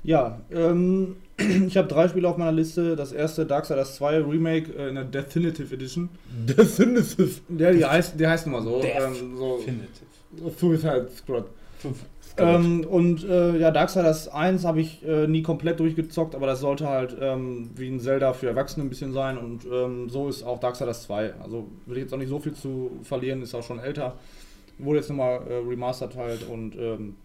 Ja, 0.05 0.39
ähm, 0.51 1.15
ich 1.67 1.75
habe 1.77 1.87
drei 1.87 2.07
Spiele 2.07 2.27
auf 2.29 2.37
meiner 2.37 2.51
Liste. 2.51 2.95
Das 2.95 3.11
erste 3.11 3.45
Darksiders 3.45 3.95
2 3.95 4.19
Remake 4.23 4.71
äh, 4.77 4.89
in 4.89 4.95
der 4.95 5.03
Definitive 5.05 5.73
Edition. 5.73 6.09
Definitive. 6.47 7.41
Der, 7.49 7.73
die 7.73 7.83
heißt, 7.85 8.19
der 8.19 8.29
heißt 8.29 8.45
nun 8.47 8.53
mal 8.55 8.61
so. 8.61 8.81
Def- 8.81 8.95
Ähm, 9.21 9.37
so 9.37 9.57
Definitive. 9.57 10.57
Suicide 10.59 11.09
Squad. 11.15 11.45
Ähm, 12.37 12.85
und 12.89 13.23
äh, 13.23 13.57
ja, 13.57 13.71
Darksiders 13.71 14.27
1 14.27 14.65
habe 14.65 14.81
ich 14.81 15.01
äh, 15.07 15.25
nie 15.27 15.41
komplett 15.41 15.79
durchgezockt, 15.79 16.35
aber 16.35 16.47
das 16.47 16.59
sollte 16.59 16.89
halt 16.89 17.15
ähm, 17.21 17.69
wie 17.75 17.87
ein 17.87 18.01
Zelda 18.01 18.33
für 18.33 18.47
Erwachsene 18.47 18.85
ein 18.85 18.89
bisschen 18.89 19.13
sein 19.13 19.37
und 19.37 19.61
ähm, 19.71 20.09
so 20.09 20.27
ist 20.27 20.43
auch 20.43 20.59
Darksiders 20.59 21.03
2. 21.03 21.35
Also 21.41 21.67
würde 21.85 21.99
ich 22.01 22.05
jetzt 22.05 22.13
auch 22.13 22.17
nicht 22.17 22.27
so 22.27 22.39
viel 22.39 22.53
zu 22.53 22.91
verlieren, 23.03 23.41
ist 23.41 23.55
auch 23.55 23.63
schon 23.63 23.79
älter. 23.79 24.15
Wurde 24.79 24.99
jetzt 24.99 25.07
nochmal 25.09 25.39
äh, 25.49 25.53
remastered 25.65 26.17
halt 26.17 26.45
und 26.49 26.75
ähm, 26.77 27.15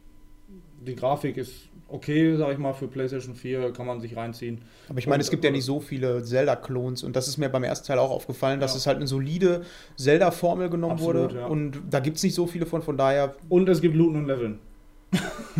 die 0.86 0.94
Grafik 0.94 1.36
ist 1.36 1.52
okay, 1.92 2.36
sag 2.36 2.52
ich 2.52 2.58
mal, 2.58 2.72
für 2.72 2.88
PlayStation 2.88 3.34
4 3.34 3.72
kann 3.72 3.86
man 3.86 4.00
sich 4.00 4.16
reinziehen. 4.16 4.62
Aber 4.88 4.98
ich 4.98 5.06
meine, 5.06 5.16
Und, 5.16 5.20
es 5.22 5.30
gibt 5.30 5.44
ja 5.44 5.50
äh, 5.50 5.52
nicht 5.52 5.64
so 5.64 5.80
viele 5.80 6.22
Zelda-Klons 6.22 7.02
und 7.02 7.16
das 7.16 7.28
ist 7.28 7.38
mir 7.38 7.48
beim 7.48 7.64
ersten 7.64 7.86
Teil 7.86 7.98
auch 7.98 8.10
aufgefallen, 8.10 8.60
dass 8.60 8.72
Ja. 8.72 8.78
es 8.78 8.86
halt 8.86 8.96
eine 8.98 9.06
solide 9.06 9.62
Zelda-Formel 9.96 10.70
genommen 10.70 10.94
Absolut, 10.94 11.22
wurde 11.32 11.40
ja. 11.40 11.46
und 11.46 11.80
da 11.90 12.00
gibt 12.00 12.16
es 12.18 12.22
nicht 12.22 12.34
so 12.34 12.46
viele 12.46 12.66
von, 12.66 12.82
von 12.82 12.96
daher. 12.96 13.34
Und 13.48 13.68
es 13.68 13.80
gibt 13.80 13.94
Looten 13.96 14.16
und 14.16 14.26
Leveln. 14.26 14.58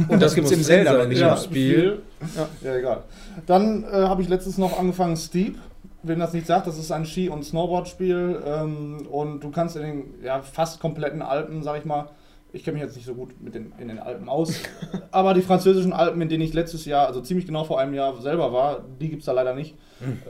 Und 0.08 0.22
das 0.22 0.34
gibt 0.34 0.46
es 0.46 0.52
im 0.52 0.62
Zelda 0.62 0.92
noch 0.92 1.06
nicht. 1.08 1.20
Ja. 1.20 1.34
im 1.34 1.42
Spiel. 1.42 2.02
Ja. 2.36 2.48
Ja, 2.62 2.76
egal. 2.76 3.02
Dann 3.46 3.84
äh, 3.84 3.88
habe 3.88 4.22
ich 4.22 4.28
letztens 4.28 4.58
noch 4.58 4.78
angefangen 4.78 5.16
Steep. 5.16 5.58
Wem 6.02 6.18
das 6.18 6.32
nicht 6.32 6.46
sagt, 6.46 6.66
das 6.66 6.78
ist 6.78 6.90
ein 6.92 7.04
Ski- 7.04 7.28
und 7.28 7.44
Snowboard-Spiel. 7.44 8.42
Ähm, 8.46 9.06
und 9.10 9.40
du 9.40 9.50
kannst 9.50 9.76
in 9.76 9.82
den 9.82 10.04
ja, 10.22 10.40
fast 10.40 10.80
kompletten 10.80 11.20
Alpen, 11.20 11.62
sag 11.62 11.78
ich 11.78 11.84
mal, 11.84 12.08
ich 12.52 12.64
kenne 12.64 12.74
mich 12.74 12.84
jetzt 12.84 12.96
nicht 12.96 13.06
so 13.06 13.14
gut 13.14 13.40
mit 13.40 13.54
den, 13.54 13.72
in 13.78 13.88
den 13.88 13.98
Alpen 13.98 14.28
aus, 14.28 14.54
aber 15.10 15.34
die 15.34 15.42
französischen 15.42 15.92
Alpen, 15.92 16.20
in 16.20 16.28
denen 16.28 16.42
ich 16.42 16.52
letztes 16.52 16.84
Jahr, 16.84 17.06
also 17.06 17.20
ziemlich 17.20 17.46
genau 17.46 17.64
vor 17.64 17.80
einem 17.80 17.94
Jahr 17.94 18.20
selber 18.20 18.52
war, 18.52 18.84
die 19.00 19.08
gibt 19.08 19.20
es 19.20 19.26
da 19.26 19.32
leider 19.32 19.54
nicht. 19.54 19.76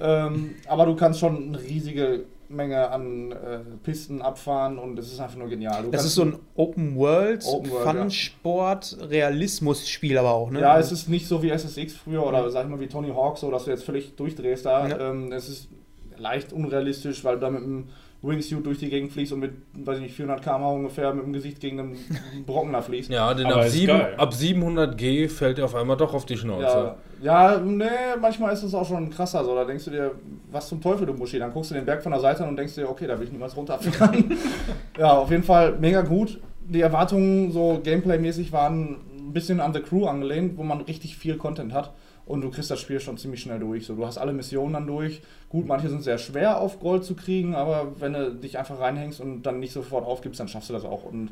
Ähm, 0.01 0.57
aber 0.67 0.87
du 0.87 0.97
kannst 0.97 1.21
schon 1.21 1.55
riesige 1.55 2.25
Menge 2.49 2.91
an 2.91 3.31
äh, 3.31 3.61
Pisten 3.85 4.23
abfahren 4.23 4.79
und 4.79 4.99
es 4.99 5.13
ist 5.13 5.21
einfach 5.21 5.37
nur 5.37 5.49
genial. 5.49 5.85
Du 5.85 5.91
Das 5.91 6.05
ist 6.05 6.17
so 6.17 6.23
ein 6.23 6.39
Open 6.57 6.97
World, 6.97 7.45
Open 7.47 7.71
World, 7.71 7.85
Fun-Sport, 7.85 8.97
Realismus-Spiel 9.09 10.19
aber 10.19 10.33
auch, 10.33 10.51
ne? 10.51 10.61
Ja, 10.61 10.79
es 10.79 10.91
ist 10.91 11.09
nicht 11.09 11.29
so 11.29 11.43
wie 11.43 11.51
SSX 11.51 11.95
früher 11.95 12.27
oder 12.27 12.51
sag 12.51 12.65
ich 12.65 12.71
mal 12.71 12.81
wie 12.81 12.89
Tony 12.89 13.11
Hawk, 13.11 13.39
so 13.39 13.51
dass 13.53 13.65
du 13.65 13.71
jetzt 13.71 13.85
völlig 13.85 14.17
durchdrehst 14.17 14.67
da. 14.67 14.89
Ja. 14.89 15.11
Ähm, 15.11 15.31
es 15.31 15.49
ist 15.49 15.69
leicht 16.17 16.53
unrealistisch, 16.53 17.23
weil 17.25 17.37
du 17.37 17.43
da 17.43 17.51
mit 17.51 17.63
einem 17.63 17.89
Wingsuit 18.23 18.65
durch 18.67 18.79
die 18.79 18.91
Gegend 18.91 19.13
fliegst 19.13 19.33
und 19.33 19.41
mit, 19.41 19.53
weiß 19.73 19.97
ich 19.97 20.03
nicht, 20.05 20.15
400 20.15 20.43
km 20.43 20.63
ungefähr 20.65 21.15
mit 21.15 21.25
dem 21.25 21.33
Gesicht 21.33 21.59
gegen 21.59 21.81
einen 21.81 21.97
Brocken 22.45 22.73
da 22.73 22.83
fliegst. 22.83 23.11
Ja, 23.11 23.33
denn 23.33 23.47
ab, 23.47 23.65
ist 23.65 23.73
sieben, 23.73 23.99
geil. 23.99 24.15
ab 24.19 24.33
700G 24.33 25.29
fällt 25.29 25.59
er 25.59 25.65
auf 25.65 25.75
einmal 25.75 25.97
doch 25.97 26.13
auf 26.13 26.27
die 26.27 26.37
Schnauze. 26.37 26.97
Ja, 27.23 27.53
ja, 27.53 27.59
nee, 27.59 27.87
manchmal 28.21 28.53
ist 28.53 28.63
es 28.63 28.75
auch 28.75 28.87
schon 28.87 29.09
krasser 29.09 29.43
so. 29.43 29.55
Da 29.55 29.65
denkst 29.65 29.87
du 29.87 29.91
dir, 29.91 30.11
was 30.51 30.69
zum 30.69 30.83
Teufel, 30.83 31.07
du 31.07 31.15
Muschi. 31.15 31.39
Dann 31.39 31.53
guckst 31.53 31.71
du 31.71 31.75
den 31.75 31.87
Berg 31.87 32.03
von 32.03 32.13
der 32.13 32.21
Seite 32.21 32.43
an 32.43 32.51
und 32.51 32.57
denkst 32.57 32.75
dir, 32.75 32.89
okay, 32.91 33.07
da 33.07 33.19
will 33.19 33.27
ich 33.27 33.33
niemals 33.33 33.57
runterfahren. 33.57 34.37
ja, 34.99 35.13
auf 35.13 35.31
jeden 35.31 35.45
Fall 35.45 35.77
mega 35.79 36.03
gut. 36.03 36.39
Die 36.69 36.83
Erwartungen 36.83 37.51
so 37.53 37.81
Gameplay-mäßig 37.83 38.53
waren 38.53 38.97
ein 39.19 39.33
bisschen 39.33 39.61
an 39.61 39.73
The 39.73 39.81
Crew 39.81 40.07
angelehnt, 40.07 40.59
wo 40.59 40.63
man 40.63 40.83
richtig 40.83 41.17
viel 41.17 41.37
Content 41.37 41.73
hat. 41.73 41.93
Und 42.31 42.43
du 42.43 42.51
kriegst 42.51 42.71
das 42.71 42.79
Spiel 42.79 43.01
schon 43.01 43.19
ziemlich 43.19 43.43
schnell 43.43 43.59
durch. 43.59 43.87
So, 43.87 43.97
du 43.97 44.07
hast 44.07 44.17
alle 44.17 44.33
Missionen 44.33 44.75
dann 44.75 44.87
durch. 44.87 45.21
Gut, 45.49 45.67
manche 45.67 45.89
sind 45.89 46.05
sehr 46.05 46.17
schwer 46.17 46.61
auf 46.61 46.79
Gold 46.79 47.05
zu 47.05 47.17
kriegen, 47.17 47.57
aber 47.57 48.01
wenn 48.01 48.13
du 48.13 48.33
dich 48.33 48.57
einfach 48.57 48.79
reinhängst 48.79 49.21
und 49.21 49.43
dann 49.43 49.59
nicht 49.59 49.73
sofort 49.73 50.07
aufgibst, 50.07 50.39
dann 50.39 50.47
schaffst 50.47 50.69
du 50.69 50.73
das 50.73 50.85
auch. 50.85 51.03
Und 51.03 51.31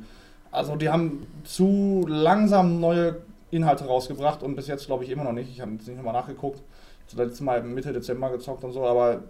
also 0.51 0.75
die 0.75 0.89
haben 0.89 1.25
zu 1.45 2.05
langsam 2.09 2.81
neue 2.81 3.19
Inhalte 3.53 3.85
rausgebracht 3.85 4.43
und 4.43 4.57
bis 4.57 4.67
jetzt 4.67 4.87
glaube 4.87 5.05
ich 5.05 5.11
immer 5.11 5.23
noch 5.23 5.33
nicht. 5.33 5.49
Ich 5.49 5.61
habe 5.61 5.71
jetzt 5.71 5.87
nicht 5.87 5.99
nochmal 5.99 6.15
nachgeguckt. 6.15 6.61
Zuletzt 7.07 7.41
Mal 7.43 7.63
Mitte 7.63 7.93
Dezember 7.93 8.31
gezockt 8.31 8.65
und 8.65 8.73
so, 8.73 8.85
aber 8.85 9.23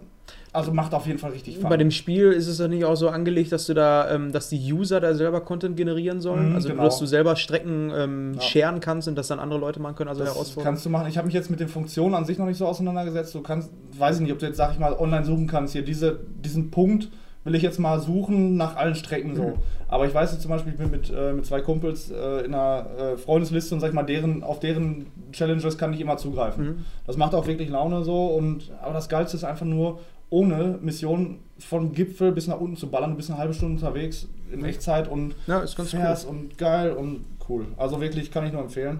also 0.51 0.71
macht 0.71 0.93
auf 0.93 1.05
jeden 1.05 1.19
Fall 1.19 1.31
richtig 1.31 1.59
Fun. 1.59 1.69
Bei 1.69 1.77
dem 1.77 1.91
Spiel 1.91 2.31
ist 2.31 2.47
es 2.47 2.57
doch 2.57 2.67
nicht 2.67 2.83
auch 2.85 2.95
so 2.95 3.09
angelegt, 3.09 3.51
dass 3.51 3.67
du 3.67 3.73
da, 3.73 4.09
ähm, 4.09 4.31
dass 4.31 4.49
die 4.49 4.73
User 4.73 4.99
da 4.99 5.13
selber 5.13 5.41
Content 5.41 5.77
generieren 5.77 6.21
sollen. 6.21 6.49
Mhm, 6.49 6.55
also 6.55 6.69
genau. 6.69 6.83
dass 6.83 6.97
du 6.97 7.05
selber 7.05 7.35
Strecken 7.35 7.91
ähm, 7.95 8.33
Ja. 8.35 8.41
scheren 8.41 8.79
kannst 8.79 9.07
und 9.07 9.15
das 9.15 9.27
dann 9.27 9.39
andere 9.39 9.59
Leute 9.59 9.79
machen 9.79 9.95
können, 9.95 10.09
also 10.09 10.23
das 10.23 10.55
kannst 10.61 10.85
du 10.85 10.89
machen. 10.89 11.07
Ich 11.07 11.17
habe 11.17 11.27
mich 11.27 11.35
jetzt 11.35 11.49
mit 11.49 11.59
den 11.59 11.67
Funktionen 11.67 12.15
an 12.15 12.25
sich 12.25 12.37
noch 12.37 12.45
nicht 12.45 12.57
so 12.57 12.65
auseinandergesetzt. 12.65 13.35
Du 13.35 13.41
kannst, 13.41 13.69
weiß 13.97 14.15
ich 14.15 14.21
nicht, 14.21 14.31
ob 14.31 14.39
du 14.39 14.47
jetzt, 14.47 14.57
sag 14.57 14.73
ich 14.73 14.79
mal, 14.79 14.93
online 14.93 15.25
suchen 15.25 15.47
kannst. 15.47 15.73
Hier 15.73 15.83
diese, 15.83 16.19
diesen 16.43 16.71
Punkt 16.71 17.09
will 17.43 17.55
ich 17.55 17.61
jetzt 17.63 17.79
mal 17.79 17.99
suchen 17.99 18.57
nach 18.57 18.75
allen 18.75 18.95
Strecken 18.95 19.35
so. 19.35 19.43
Mhm. 19.43 19.53
Aber 19.87 20.05
ich 20.05 20.13
weiß 20.13 20.31
jetzt 20.31 20.41
zum 20.41 20.51
Beispiel, 20.51 20.73
ich 20.73 20.77
bin 20.77 20.91
mit, 20.91 21.09
äh, 21.09 21.33
mit 21.33 21.45
zwei 21.45 21.61
Kumpels 21.61 22.11
äh, 22.11 22.45
in 22.45 22.53
einer 22.53 22.85
äh, 22.97 23.17
Freundesliste 23.17 23.73
und 23.73 23.81
sag 23.81 23.89
ich 23.89 23.93
mal, 23.93 24.03
deren, 24.03 24.43
auf 24.43 24.59
deren 24.59 25.07
Challenges 25.31 25.77
kann 25.77 25.93
ich 25.93 26.01
immer 26.01 26.17
zugreifen. 26.17 26.65
Mhm. 26.65 26.85
Das 27.07 27.17
macht 27.17 27.33
auch 27.33 27.47
wirklich 27.47 27.69
Laune 27.69 28.03
so. 28.03 28.27
Und, 28.27 28.71
aber 28.81 28.93
das 28.93 29.09
Geilste 29.09 29.37
ist 29.37 29.43
einfach 29.43 29.65
nur, 29.65 29.99
ohne 30.29 30.77
Mission 30.81 31.39
vom 31.59 31.91
Gipfel 31.93 32.31
bis 32.31 32.47
nach 32.47 32.59
unten 32.59 32.77
zu 32.77 32.89
ballern. 32.89 33.11
Du 33.11 33.17
bist 33.17 33.29
eine 33.29 33.39
halbe 33.39 33.53
Stunde 33.53 33.75
unterwegs 33.83 34.27
in 34.51 34.63
Echtzeit 34.63 35.07
und 35.07 35.35
Ja, 35.47 35.59
ist 35.59 35.75
ganz 35.75 35.93
cool. 35.93 35.99
fährst 35.99 36.27
und 36.27 36.57
geil 36.57 36.91
und 36.91 37.25
cool. 37.49 37.65
Also 37.77 37.99
wirklich 38.01 38.31
kann 38.31 38.45
ich 38.45 38.53
nur 38.53 38.61
empfehlen. 38.61 38.99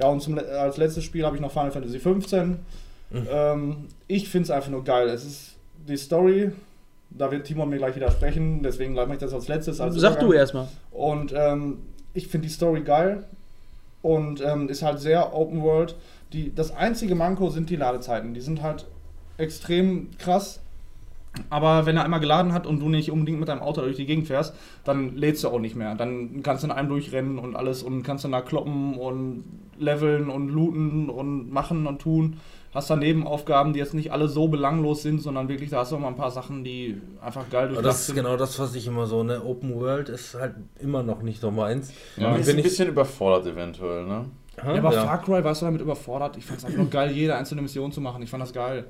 Ja, 0.00 0.08
und 0.08 0.20
zum, 0.20 0.38
als 0.38 0.76
letztes 0.76 1.04
Spiel 1.04 1.24
habe 1.24 1.36
ich 1.36 1.42
noch 1.42 1.52
Final 1.52 1.70
Fantasy 1.70 1.98
15. 2.00 2.58
Ähm, 3.30 3.76
ich 4.08 4.28
finde 4.28 4.44
es 4.44 4.50
einfach 4.50 4.70
nur 4.70 4.82
geil. 4.82 5.08
Es 5.08 5.24
ist 5.24 5.54
die 5.86 5.96
Story, 5.96 6.50
da 7.10 7.30
wird 7.30 7.46
Timon 7.46 7.68
mir 7.68 7.76
gleich 7.76 7.94
widersprechen, 7.94 8.62
deswegen 8.62 8.94
mache 8.94 9.12
ich 9.12 9.18
das 9.18 9.32
als 9.32 9.46
letztes. 9.46 9.80
Als 9.80 9.94
Sag 9.96 10.14
du 10.18 10.26
Übergang. 10.26 10.38
erstmal. 10.40 10.68
Und 10.90 11.32
ähm, 11.36 11.78
ich 12.12 12.26
finde 12.28 12.48
die 12.48 12.52
Story 12.52 12.80
geil 12.82 13.24
und 14.02 14.40
ähm, 14.44 14.68
ist 14.68 14.82
halt 14.82 14.98
sehr 14.98 15.32
Open 15.34 15.62
World. 15.62 15.94
Die, 16.32 16.52
das 16.52 16.74
einzige 16.74 17.14
Manko 17.14 17.50
sind 17.50 17.70
die 17.70 17.76
Ladezeiten. 17.76 18.34
Die 18.34 18.40
sind 18.40 18.62
halt 18.62 18.86
extrem 19.38 20.08
krass. 20.18 20.60
Aber 21.50 21.84
wenn 21.84 21.96
er 21.96 22.04
einmal 22.04 22.20
geladen 22.20 22.52
hat 22.52 22.64
und 22.64 22.78
du 22.78 22.88
nicht 22.88 23.10
unbedingt 23.10 23.40
mit 23.40 23.48
deinem 23.48 23.60
Auto 23.60 23.80
durch 23.80 23.96
die 23.96 24.06
Gegend 24.06 24.28
fährst, 24.28 24.54
dann 24.84 25.16
lädst 25.16 25.42
du 25.42 25.48
auch 25.48 25.58
nicht 25.58 25.74
mehr. 25.74 25.96
Dann 25.96 26.44
kannst 26.44 26.62
du 26.62 26.68
in 26.68 26.72
einem 26.72 26.88
durchrennen 26.88 27.40
und 27.40 27.56
alles 27.56 27.82
und 27.82 28.04
kannst 28.04 28.24
dann 28.24 28.30
da 28.30 28.40
kloppen 28.40 28.94
und 28.94 29.42
leveln 29.76 30.30
und 30.30 30.48
looten 30.50 31.10
und 31.10 31.52
machen 31.52 31.88
und 31.88 32.00
tun. 32.00 32.36
Hast 32.72 32.88
dann 32.90 33.00
Nebenaufgaben, 33.00 33.72
die 33.72 33.80
jetzt 33.80 33.94
nicht 33.94 34.12
alle 34.12 34.28
so 34.28 34.46
belanglos 34.46 35.02
sind, 35.02 35.20
sondern 35.22 35.48
wirklich, 35.48 35.70
da 35.70 35.78
hast 35.78 35.90
du 35.90 35.96
auch 35.96 36.00
mal 36.00 36.08
ein 36.08 36.16
paar 36.16 36.30
Sachen, 36.30 36.62
die 36.62 37.00
einfach 37.20 37.48
geil 37.50 37.66
durchdacht 37.68 37.86
das 37.86 38.08
ist 38.08 38.14
genau 38.14 38.36
das, 38.36 38.58
was 38.60 38.74
ich 38.76 38.86
immer 38.86 39.06
so, 39.06 39.22
ne? 39.24 39.42
Open 39.44 39.74
World 39.74 40.08
ist 40.08 40.34
halt 40.34 40.54
immer 40.80 41.02
noch 41.02 41.22
nicht 41.22 41.40
so 41.40 41.50
meins. 41.50 41.92
Ja, 42.16 42.32
Und 42.32 42.40
ist 42.40 42.48
ein 42.48 42.58
ich- 42.58 42.64
bisschen 42.64 42.88
überfordert 42.88 43.46
eventuell, 43.46 44.04
ne? 44.06 44.26
Ja, 44.56 44.74
aber 44.74 44.92
Far 44.92 45.20
Cry 45.22 45.42
warst 45.42 45.62
du 45.62 45.66
damit 45.66 45.80
überfordert. 45.80 46.36
Ich 46.36 46.46
fand 46.46 46.60
es 46.60 46.64
einfach 46.64 46.78
nur 46.78 46.90
geil, 46.90 47.10
jede 47.10 47.34
einzelne 47.34 47.60
Mission 47.62 47.90
zu 47.90 48.00
machen. 48.00 48.22
Ich 48.22 48.30
fand 48.30 48.40
das 48.42 48.52
geil. 48.52 48.84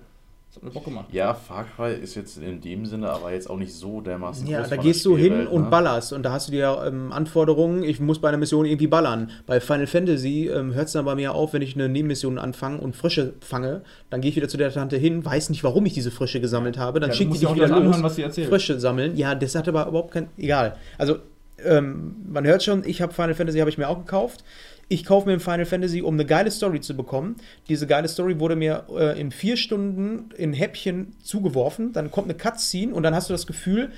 Das 0.55 0.63
hat 0.63 0.69
mir 0.69 0.71
Bock 0.71 0.85
gemacht. 0.85 1.07
Ja, 1.11 1.35
Far 1.35 1.65
Cry 1.65 1.95
ist 1.95 2.15
jetzt 2.15 2.39
in 2.39 2.61
dem 2.61 2.87
Sinne 2.87 3.11
aber 3.11 3.33
jetzt 3.33 3.51
auch 3.51 3.57
nicht 3.57 3.75
so 3.75 4.01
dermaßen 4.01 4.47
Ja, 4.47 4.61
groß 4.61 4.69
da 4.71 4.77
gehst 4.77 5.05
du 5.05 5.17
hin 5.17 5.49
und 5.49 5.65
ne? 5.65 5.69
ballerst 5.69 6.13
und 6.13 6.23
da 6.23 6.31
hast 6.31 6.47
du 6.47 6.53
dir 6.53 6.81
ähm, 6.87 7.11
Anforderungen, 7.11 7.83
ich 7.83 7.99
muss 7.99 8.21
bei 8.21 8.29
einer 8.29 8.39
Mission 8.39 8.65
irgendwie 8.65 8.87
ballern. 8.87 9.31
Bei 9.47 9.59
Final 9.59 9.89
Fantasy 9.89 10.49
ähm, 10.49 10.73
hört 10.73 10.87
es 10.87 10.93
dann 10.93 11.05
bei 11.07 11.17
mir 11.17 11.35
auf, 11.35 11.55
wenn 11.55 11.63
ich 11.63 11.75
eine 11.75 11.89
Nebenmission 11.89 12.39
anfange 12.39 12.79
und 12.81 12.95
Frische 12.95 13.35
fange, 13.41 13.83
dann 14.11 14.21
gehe 14.21 14.31
ich 14.31 14.37
wieder 14.37 14.47
zu 14.49 14.57
der 14.57 14.73
Tante 14.73 14.97
hin, 14.97 15.25
weiß 15.25 15.51
nicht, 15.51 15.65
warum 15.65 15.87
ich 15.87 15.95
diese 15.95 16.13
Frische 16.13 16.41
gesammelt 16.41 16.79
habe, 16.79 17.01
dann 17.01 17.11
Ja, 17.11 17.17
schickt 17.17 17.35
die 17.35 17.39
dich 17.41 17.49
wieder 17.53 17.63
das 17.63 17.71
los. 17.71 17.81
anhören, 17.81 18.03
was 18.05 18.15
sie 18.15 18.23
erzählt. 18.23 18.49
Frische 18.49 18.79
sammeln. 18.79 19.17
Ja, 19.17 19.35
das 19.35 19.57
hat 19.57 19.67
aber 19.67 19.89
überhaupt 19.89 20.13
kein. 20.13 20.29
Egal. 20.37 20.77
Also, 20.99 21.17
ähm, 21.65 22.17
man 22.29 22.47
hört 22.47 22.63
schon, 22.63 22.85
ich 22.85 23.03
habe 23.03 23.13
Final 23.13 23.35
Fantasy 23.35 23.59
habe 23.59 23.71
ich 23.71 23.79
mir 23.79 23.89
auch 23.89 23.99
gekauft. 23.99 24.45
Ich 24.89 25.05
kaufe 25.05 25.27
mir 25.27 25.35
ein 25.35 25.41
Final 25.41 25.65
Fantasy, 25.65 26.03
um 26.03 26.15
eine 26.15 26.27
geile 26.27 26.51
Story 26.51 26.81
zu 26.81 26.97
bekommen. 26.97 27.37
Diese 27.69 27.87
geile 27.87 28.09
Story 28.09 28.39
wurde 28.39 28.57
mir 28.57 28.87
äh, 28.91 29.19
in 29.19 29.31
vier 29.31 29.57
Stunden 29.57 30.31
in 30.37 30.53
Häppchen 30.53 31.15
zugeworfen. 31.23 31.93
Dann 31.93 32.11
kommt 32.11 32.29
eine 32.29 32.37
Cutscene 32.37 32.95
und 32.95 33.03
dann 33.03 33.15
hast 33.15 33.31
du 33.31 33.35
das 33.35 33.47
Gefühl, 33.47 33.91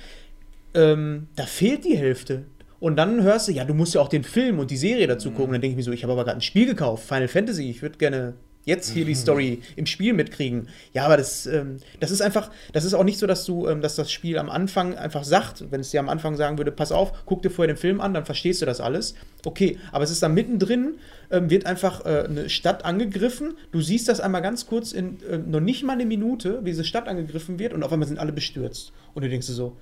ähm, 0.73 1.27
da 1.35 1.45
fehlt 1.45 1.85
die 1.85 1.97
Hälfte. 1.97 2.45
Und 2.79 2.95
dann 2.95 3.23
hörst 3.23 3.47
du, 3.47 3.51
ja, 3.51 3.65
du 3.65 3.73
musst 3.73 3.95
ja 3.95 4.01
auch 4.01 4.07
den 4.07 4.23
Film 4.23 4.59
und 4.59 4.69
die 4.69 4.77
Serie 4.77 5.07
dazu 5.07 5.31
gucken. 5.31 5.53
Dann 5.53 5.61
denke 5.61 5.71
ich 5.71 5.77
mir 5.77 5.83
so, 5.83 5.91
ich 5.91 6.03
habe 6.03 6.13
aber 6.13 6.23
gerade 6.25 6.37
ein 6.37 6.41
Spiel 6.41 6.67
gekauft, 6.67 7.07
Final 7.07 7.27
Fantasy. 7.27 7.69
Ich 7.69 7.81
würde 7.81 7.97
gerne 7.97 8.35
jetzt 8.67 8.91
hier 8.91 9.05
die 9.05 9.15
Story 9.15 9.61
im 9.77 9.85
Spiel 9.85 10.13
mitkriegen. 10.13 10.67
Ja, 10.93 11.05
aber 11.05 11.15
das, 11.15 11.47
ähm, 11.47 11.77
das 12.01 12.11
ist 12.11 12.21
einfach, 12.21 12.51
das 12.73 12.83
ist 12.83 12.93
auch 12.93 13.05
nicht 13.05 13.17
so, 13.17 13.25
dass 13.25 13.45
du, 13.45 13.65
ähm, 13.67 13.81
dass 13.81 13.95
das 13.95 14.11
Spiel 14.11 14.37
am 14.37 14.49
Anfang 14.49 14.95
einfach 14.95 15.23
sagt, 15.23 15.71
wenn 15.71 15.79
es 15.79 15.91
dir 15.91 16.01
am 16.01 16.09
Anfang 16.09 16.35
sagen 16.35 16.57
würde, 16.57 16.73
pass 16.73 16.91
auf, 16.91 17.25
guck 17.25 17.41
dir 17.41 17.49
vorher 17.49 17.73
den 17.73 17.79
Film 17.79 18.01
an, 18.01 18.13
dann 18.13 18.25
verstehst 18.25 18.61
du 18.61 18.65
das 18.65 18.81
alles. 18.81 19.15
Okay, 19.45 19.77
aber 19.93 20.03
es 20.03 20.11
ist 20.11 20.21
dann 20.21 20.33
mittendrin, 20.33 20.95
ähm, 21.31 21.49
wird 21.49 21.65
einfach 21.65 22.05
äh, 22.05 22.25
eine 22.27 22.49
Stadt 22.49 22.83
angegriffen. 22.83 23.53
Du 23.71 23.81
siehst 23.81 24.09
das 24.09 24.19
einmal 24.19 24.41
ganz 24.41 24.67
kurz 24.67 24.91
in 24.91 25.23
äh, 25.23 25.37
noch 25.37 25.61
nicht 25.61 25.83
mal 25.83 25.93
eine 25.93 26.05
Minute, 26.05 26.59
wie 26.63 26.71
diese 26.71 26.83
Stadt 26.83 27.07
angegriffen 27.07 27.59
wird 27.59 27.73
und 27.73 27.83
auf 27.83 27.93
einmal 27.93 28.07
sind 28.07 28.19
alle 28.19 28.33
bestürzt. 28.33 28.91
Und 29.13 29.23
du 29.23 29.29
denkst 29.29 29.47
dir 29.47 29.53
so, 29.53 29.77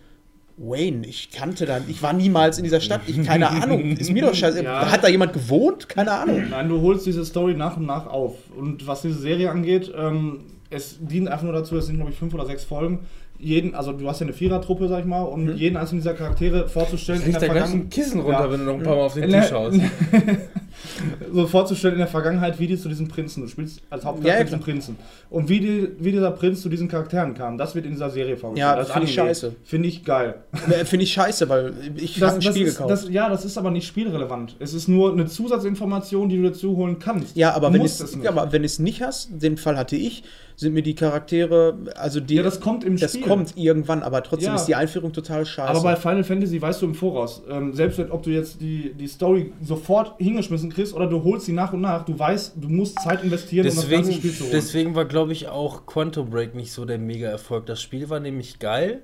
Wayne, 0.58 1.06
ich 1.06 1.32
kannte 1.32 1.66
dann, 1.66 1.84
ich 1.90 2.02
war 2.02 2.14
niemals 2.14 2.58
in 2.58 2.64
dieser 2.64 2.80
Stadt, 2.80 3.02
ich 3.08 3.22
keine 3.24 3.50
Ahnung, 3.50 3.98
ist 3.98 4.12
mir 4.12 4.22
doch 4.22 4.34
scheiße. 4.36 4.64
Ja. 4.64 4.90
Hat 4.92 5.04
da 5.04 5.10
jemand 5.10 5.34
gewohnt? 5.34 5.90
Keine 5.90 6.12
Ahnung. 6.12 6.44
Nein, 6.50 6.70
du 6.70 6.80
holst 6.82 7.06
diese 7.06 7.26
Story 7.26 7.54
nach 7.56 7.76
und 7.78 7.86
nach 7.86 8.08
auf. 8.08 8.36
Und 8.58 8.88
was 8.88 9.02
diese 9.02 9.20
Serie 9.20 9.52
angeht, 9.52 9.92
ähm, 9.98 10.40
es 10.70 10.98
dient 11.02 11.28
einfach 11.28 11.44
nur 11.44 11.54
dazu, 11.54 11.76
es 11.78 11.88
sind, 11.88 11.98
glaube 11.98 12.12
ich, 12.12 12.18
fünf 12.18 12.34
oder 12.34 12.46
sechs 12.46 12.64
Folgen. 12.64 13.00
Jeden, 13.38 13.76
also 13.76 13.92
du 13.92 14.08
hast 14.08 14.22
ja 14.22 14.28
eine 14.28 14.34
Vierertruppe, 14.34 14.88
sag 14.88 15.00
ich 15.02 15.06
mal, 15.06 15.24
und 15.24 15.58
jeden 15.58 15.76
einzelnen 15.76 16.00
dieser 16.02 16.14
Charaktere 16.14 16.70
vorzustellen 16.70 17.22
Fliegt 17.22 17.42
da 17.42 17.48
gleich 17.48 17.74
ein 17.74 17.90
Kissen 17.90 18.22
runter, 18.22 18.46
Ja. 18.46 18.52
wenn 18.52 18.60
du 18.62 18.66
noch 18.66 18.74
ein 18.76 18.84
paar 18.84 18.96
Mal 18.96 19.02
auf 19.04 19.14
den 19.14 19.30
Tisch 19.30 19.52
haust. 19.52 19.78
so 21.34 21.48
vorzustellen 21.48 21.96
in 21.96 22.00
der 22.00 22.08
Vergangenheit, 22.08 22.60
wie 22.60 22.68
die 22.68 22.78
zu 22.78 22.90
diesem 22.90 23.08
Prinzen, 23.08 23.42
du 23.42 23.48
spielst 23.48 23.82
als 23.90 24.06
Hauptcharakter 24.06 24.38
ja, 24.40 24.44
diesen. 24.44 24.60
Prinzen. 24.60 24.96
Und 25.30 25.50
wie, 25.50 25.60
die, 25.60 25.88
wie 26.00 26.12
dieser 26.12 26.32
Prinz 26.32 26.62
zu 26.62 26.70
diesen 26.70 26.88
Charakteren 26.88 27.34
kam, 27.34 27.58
das 27.58 27.76
wird 27.76 27.86
in 27.86 27.92
dieser 27.92 28.10
Serie 28.10 28.38
vorgestellt. 28.38 28.70
Ja, 28.72 28.76
Das 28.76 28.92
finde 28.92 29.08
ich 29.08 29.14
scheiße. 29.14 29.56
Finde 29.64 29.88
ich 29.88 30.04
geil. 30.04 30.36
Äh, 30.70 30.86
Finde 30.86 31.04
ich 31.04 31.14
scheiße, 31.14 31.50
weil 31.50 31.74
ich 31.96 32.22
habe 32.22 32.36
ein 32.36 32.42
Spiel 32.42 32.68
ist, 32.68 32.76
gekauft. 32.76 32.92
das, 32.92 33.10
ja, 33.10 33.30
das 33.30 33.46
ist 33.46 33.58
aber 33.58 33.72
nicht 33.72 33.88
spielrelevant. 33.88 34.56
Es 34.60 34.74
ist 34.74 34.88
nur 34.88 35.12
eine 35.12 35.26
Zusatzinformation, 35.26 36.30
die 36.30 36.38
du 36.38 36.44
dazu 36.44 36.76
holen 36.76 37.00
kannst. 37.00 37.36
ja, 37.36 37.54
aber 37.54 37.68
Du 37.70 37.74
wenn 37.76 37.82
es, 37.82 38.00
nicht. 38.16 38.24
ja, 38.24 38.30
aber 38.32 38.52
wenn 38.52 38.64
es 38.64 38.80
nicht 38.80 39.02
hast, 39.02 39.30
den 39.32 39.58
Fall 39.58 39.78
hatte 39.78 39.96
ich, 39.96 40.24
sind 40.58 40.74
mir 40.74 40.84
die 40.84 40.96
Charaktere, 40.96 41.78
also 41.98 42.22
die, 42.22 42.36
Ja, 42.36 42.44
das 42.44 42.62
kommt 42.62 42.86
im 42.86 42.96
das 42.98 43.12
Spiel. 43.12 43.24
kommt 43.28 43.58
irgendwann, 43.58 44.04
aber 44.04 44.24
trotzdem 44.24 44.50
Ja. 44.50 44.56
ist 44.56 44.66
die 44.66 44.76
Einführung 44.76 45.12
total 45.12 45.46
scheiße. 45.46 45.70
Aber 45.70 45.82
bei 45.82 45.96
Final 45.98 46.24
Fantasy 46.24 46.62
weißt 46.62 46.82
du 46.82 46.86
im 46.86 46.96
Voraus, 46.96 47.42
ähm, 47.50 47.74
selbst 47.74 47.98
wenn, 47.98 48.10
ob 48.10 48.24
du 48.24 48.30
jetzt 48.30 48.62
die, 48.62 48.94
die 48.94 49.08
Story 49.08 49.52
sofort 49.62 50.14
hingeschmissen 50.18 50.65
kriegst 50.70 50.94
oder 50.94 51.08
du 51.08 51.24
holst 51.24 51.46
sie 51.46 51.54
nach 51.54 51.74
und 51.74 51.82
nach, 51.82 52.06
du 52.06 52.18
weißt, 52.18 52.54
du 52.56 52.70
musst 52.70 53.00
Zeit 53.02 53.24
investieren, 53.24 53.66
um 53.68 53.74
das 53.76 53.82
Deswegen, 53.84 54.02
ganze 54.04 54.14
Spiel 54.18 54.32
zu 54.34 54.44
holen. 54.44 54.52
deswegen 54.54 54.96
war, 54.96 55.06
glaube 55.06 55.34
ich, 55.34 55.48
auch 55.48 55.86
Quantum 55.86 56.30
Break 56.30 56.56
nicht 56.56 56.72
so 56.72 56.86
der 56.86 56.98
Mega-Erfolg. 56.98 57.66
Das 57.66 57.82
Spiel 57.82 58.10
war 58.10 58.20
nämlich 58.20 58.60
geil, 58.60 59.02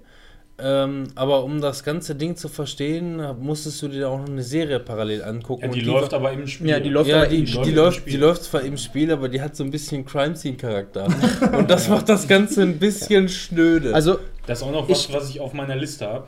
ähm, 0.64 1.06
aber 1.16 1.44
um 1.44 1.60
das 1.60 1.84
ganze 1.84 2.14
Ding 2.14 2.36
zu 2.36 2.48
verstehen, 2.48 3.20
musstest 3.40 3.82
du 3.82 3.88
dir 3.88 4.10
auch 4.10 4.20
noch 4.20 4.28
eine 4.30 4.44
Serie 4.44 4.80
parallel 4.80 5.24
angucken. 5.24 5.64
Ja, 5.66 5.70
die 5.72 5.80
Und 5.80 5.86
läuft 5.88 6.12
war- 6.12 6.20
aber 6.20 6.32
im 6.34 6.46
Spiel. 6.46 6.70
Ja, 6.70 6.80
die 6.80 6.90
läuft 6.90 7.10
Ja, 7.10 7.18
aber 7.22 7.28
die, 7.28 7.44
die, 7.46 7.72
läuft, 7.72 8.06
im 8.06 8.12
die 8.12 8.18
läuft 8.18 8.44
zwar 8.44 8.62
im 8.62 8.78
Spiel, 8.78 9.12
aber 9.12 9.28
die 9.30 9.42
hat 9.42 9.56
so 9.56 9.64
ein 9.64 9.72
bisschen 9.72 10.06
Crime 10.06 10.36
Scene-Charakter. 10.36 11.08
Und 11.58 11.70
das 11.72 11.88
macht 11.90 12.10
das 12.10 12.28
Ganze 12.28 12.62
ein 12.62 12.78
bisschen 12.78 13.28
schnöde. 13.28 13.94
also 13.96 14.20
Das 14.46 14.60
ist 14.60 14.64
auch 14.68 14.72
noch 14.72 14.88
was, 14.88 15.08
Ich- 15.08 15.14
was 15.14 15.30
ich 15.32 15.40
auf 15.40 15.54
meiner 15.54 15.76
Liste 15.76 16.06
habe. 16.08 16.28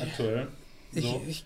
Aktuell. 0.00 0.48
Ich, 0.94 1.04
So. 1.04 1.20
ich 1.26 1.44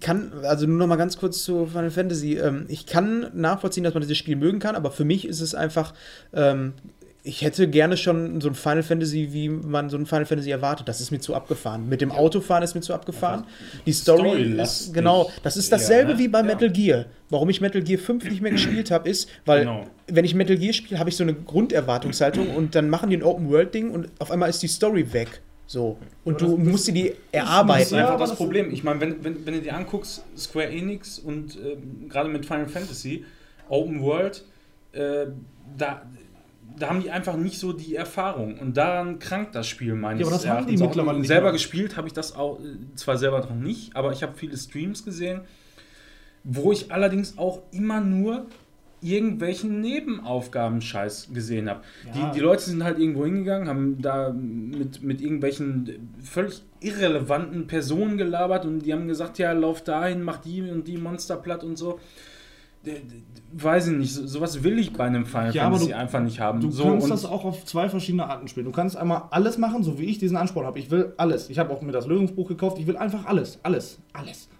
kann, 0.00 0.32
also 0.42 0.66
nur 0.66 0.76
noch 0.78 0.86
mal 0.86 0.96
ganz 0.96 1.16
kurz 1.16 1.42
zu 1.44 1.66
Final 1.66 1.90
Fantasy. 1.90 2.34
Ähm, 2.38 2.66
ich 2.68 2.86
kann 2.86 3.30
nachvollziehen, 3.34 3.84
dass 3.84 3.94
man 3.94 4.02
dieses 4.02 4.18
Spiel 4.18 4.36
mögen 4.36 4.58
kann, 4.58 4.76
aber 4.76 4.90
für 4.90 5.04
mich 5.04 5.26
ist 5.26 5.40
es 5.40 5.54
einfach, 5.54 5.94
ähm, 6.32 6.74
ich 7.26 7.40
hätte 7.40 7.66
gerne 7.68 7.96
schon 7.96 8.42
so 8.42 8.48
ein 8.48 8.54
Final 8.54 8.82
Fantasy, 8.82 9.30
wie 9.32 9.48
man 9.48 9.88
so 9.88 9.96
ein 9.96 10.04
Final 10.04 10.26
Fantasy 10.26 10.50
erwartet. 10.50 10.88
Das 10.88 11.00
ist 11.00 11.10
mir 11.10 11.20
zu 11.20 11.34
abgefahren. 11.34 11.88
Mit 11.88 12.02
dem 12.02 12.12
Autofahren 12.12 12.62
ist 12.62 12.74
mir 12.74 12.82
zu 12.82 12.92
abgefahren. 12.92 13.44
Die 13.86 13.94
Story 13.94 14.42
ist, 14.60 14.92
genau, 14.92 15.30
das 15.42 15.56
ist 15.56 15.72
dasselbe 15.72 16.12
Ja, 16.12 16.18
wie 16.18 16.28
bei 16.28 16.40
ja. 16.40 16.44
Metal 16.44 16.70
Gear. 16.70 17.06
Warum 17.30 17.48
ich 17.48 17.62
Metal 17.62 17.80
Gear 17.82 17.98
5 17.98 18.24
nicht 18.28 18.42
mehr 18.42 18.52
gespielt 18.52 18.90
habe, 18.90 19.08
ist, 19.08 19.30
weil 19.46 19.60
Genau. 19.60 19.86
wenn 20.06 20.26
ich 20.26 20.34
Metal 20.34 20.58
Gear 20.58 20.74
spiele, 20.74 21.00
habe 21.00 21.08
ich 21.08 21.16
so 21.16 21.22
eine 21.22 21.32
Grunderwartungshaltung 21.32 22.54
und 22.54 22.74
dann 22.74 22.90
machen 22.90 23.08
die 23.08 23.16
ein 23.16 23.22
Open-World-Ding 23.22 23.90
und 23.90 24.08
auf 24.18 24.30
einmal 24.30 24.50
ist 24.50 24.62
die 24.62 24.68
Story 24.68 25.14
weg. 25.14 25.40
So. 25.66 25.96
Und 26.24 26.40
du 26.40 26.56
musst 26.56 26.86
dir 26.88 26.92
die 26.92 27.08
Das 27.32 27.42
erarbeiten. 27.42 27.82
ist 27.82 27.92
einfach 27.94 28.18
das 28.18 28.30
das- 28.30 28.38
Problem. 28.38 28.70
Ich 28.70 28.84
meine, 28.84 29.00
wenn, 29.00 29.24
wenn, 29.24 29.46
wenn 29.46 29.54
du 29.54 29.60
dir 29.62 29.74
anguckst, 29.74 30.22
Square 30.36 30.68
Enix 30.68 31.18
und 31.18 31.56
ähm, 31.56 32.08
gerade 32.08 32.28
mit 32.28 32.44
Final 32.46 32.68
Fantasy, 32.68 33.24
Open 33.68 34.02
World, 34.02 34.44
äh, 34.92 35.26
da, 35.76 36.02
da 36.78 36.88
haben 36.90 37.00
die 37.02 37.10
einfach 37.10 37.36
nicht 37.36 37.58
so 37.58 37.72
die 37.72 37.94
Erfahrung. 37.96 38.58
Und 38.58 38.76
daran 38.76 39.18
krankt 39.18 39.54
das 39.54 39.66
Spiel 39.66 39.94
meines 39.94 40.20
Ja, 40.20 40.26
aber 40.26 40.36
das 40.36 40.46
haben 40.46 40.66
die 40.66 40.72
Erachtens 40.74 40.82
auch. 40.82 40.86
mittlerweile 40.88 41.18
nicht 41.18 41.28
Selber 41.28 41.44
mehr. 41.44 41.52
gespielt 41.52 41.96
habe 41.96 42.08
ich 42.08 42.12
das 42.12 42.34
auch, 42.36 42.60
äh, 42.60 42.94
zwar 42.94 43.16
selber 43.16 43.40
noch 43.40 43.54
nicht, 43.54 43.96
aber 43.96 44.12
ich 44.12 44.22
habe 44.22 44.34
viele 44.36 44.56
Streams 44.56 45.04
gesehen, 45.04 45.40
wo 46.44 46.72
ich 46.72 46.92
allerdings 46.92 47.38
auch 47.38 47.62
immer 47.72 48.00
nur 48.02 48.46
irgendwelchen 49.04 49.80
Nebenaufgaben-Scheiß 49.80 51.28
gesehen 51.32 51.68
habe. 51.68 51.82
Ja. 52.14 52.30
Die, 52.30 52.38
die 52.38 52.40
Leute 52.40 52.62
sind 52.62 52.82
halt 52.82 52.98
irgendwo 52.98 53.24
hingegangen, 53.24 53.68
haben 53.68 54.00
da 54.00 54.30
mit, 54.32 55.02
mit 55.02 55.20
irgendwelchen 55.20 56.08
völlig 56.22 56.62
irrelevanten 56.80 57.66
Personen 57.66 58.16
gelabert 58.16 58.64
und 58.64 58.80
die 58.80 58.92
haben 58.92 59.06
gesagt, 59.08 59.38
ja, 59.38 59.52
lauf 59.52 59.82
dahin, 59.82 60.22
mach 60.22 60.38
die 60.38 60.62
und 60.70 60.88
die 60.88 60.96
Monster 60.96 61.36
platt 61.36 61.64
und 61.64 61.76
so. 61.76 61.98
Weiß 63.52 63.86
ich 63.86 63.96
nicht, 63.96 64.12
so, 64.12 64.26
sowas 64.26 64.62
will 64.62 64.78
ich 64.78 64.92
bei 64.92 65.04
einem 65.04 65.24
Final 65.24 65.54
Ja, 65.54 65.62
Fantasy 65.64 65.88
du- 65.88 65.96
einfach 65.96 66.20
nicht 66.20 66.38
haben. 66.40 66.60
Du 66.60 66.70
so, 66.70 66.84
kannst 66.84 67.10
das 67.10 67.24
auch 67.24 67.44
auf 67.46 67.64
zwei 67.64 67.88
verschiedene 67.88 68.26
Arten 68.28 68.46
spielen. 68.46 68.66
Du 68.66 68.72
kannst 68.72 68.94
einmal 68.96 69.22
alles 69.30 69.56
machen, 69.56 69.82
so 69.82 69.98
wie 69.98 70.04
ich 70.04 70.18
diesen 70.18 70.36
Ansporn 70.36 70.66
habe. 70.66 70.78
Ich 70.78 70.90
will 70.90 71.14
alles. 71.16 71.48
Ich 71.48 71.58
habe 71.58 71.72
auch 71.72 71.80
mir 71.80 71.92
das 71.92 72.06
Lösungsbuch 72.06 72.46
gekauft. 72.48 72.78
Ich 72.78 72.86
will 72.86 72.98
einfach 72.98 73.24
alles. 73.24 73.58
Alles. 73.62 73.98
Alles. 74.12 74.48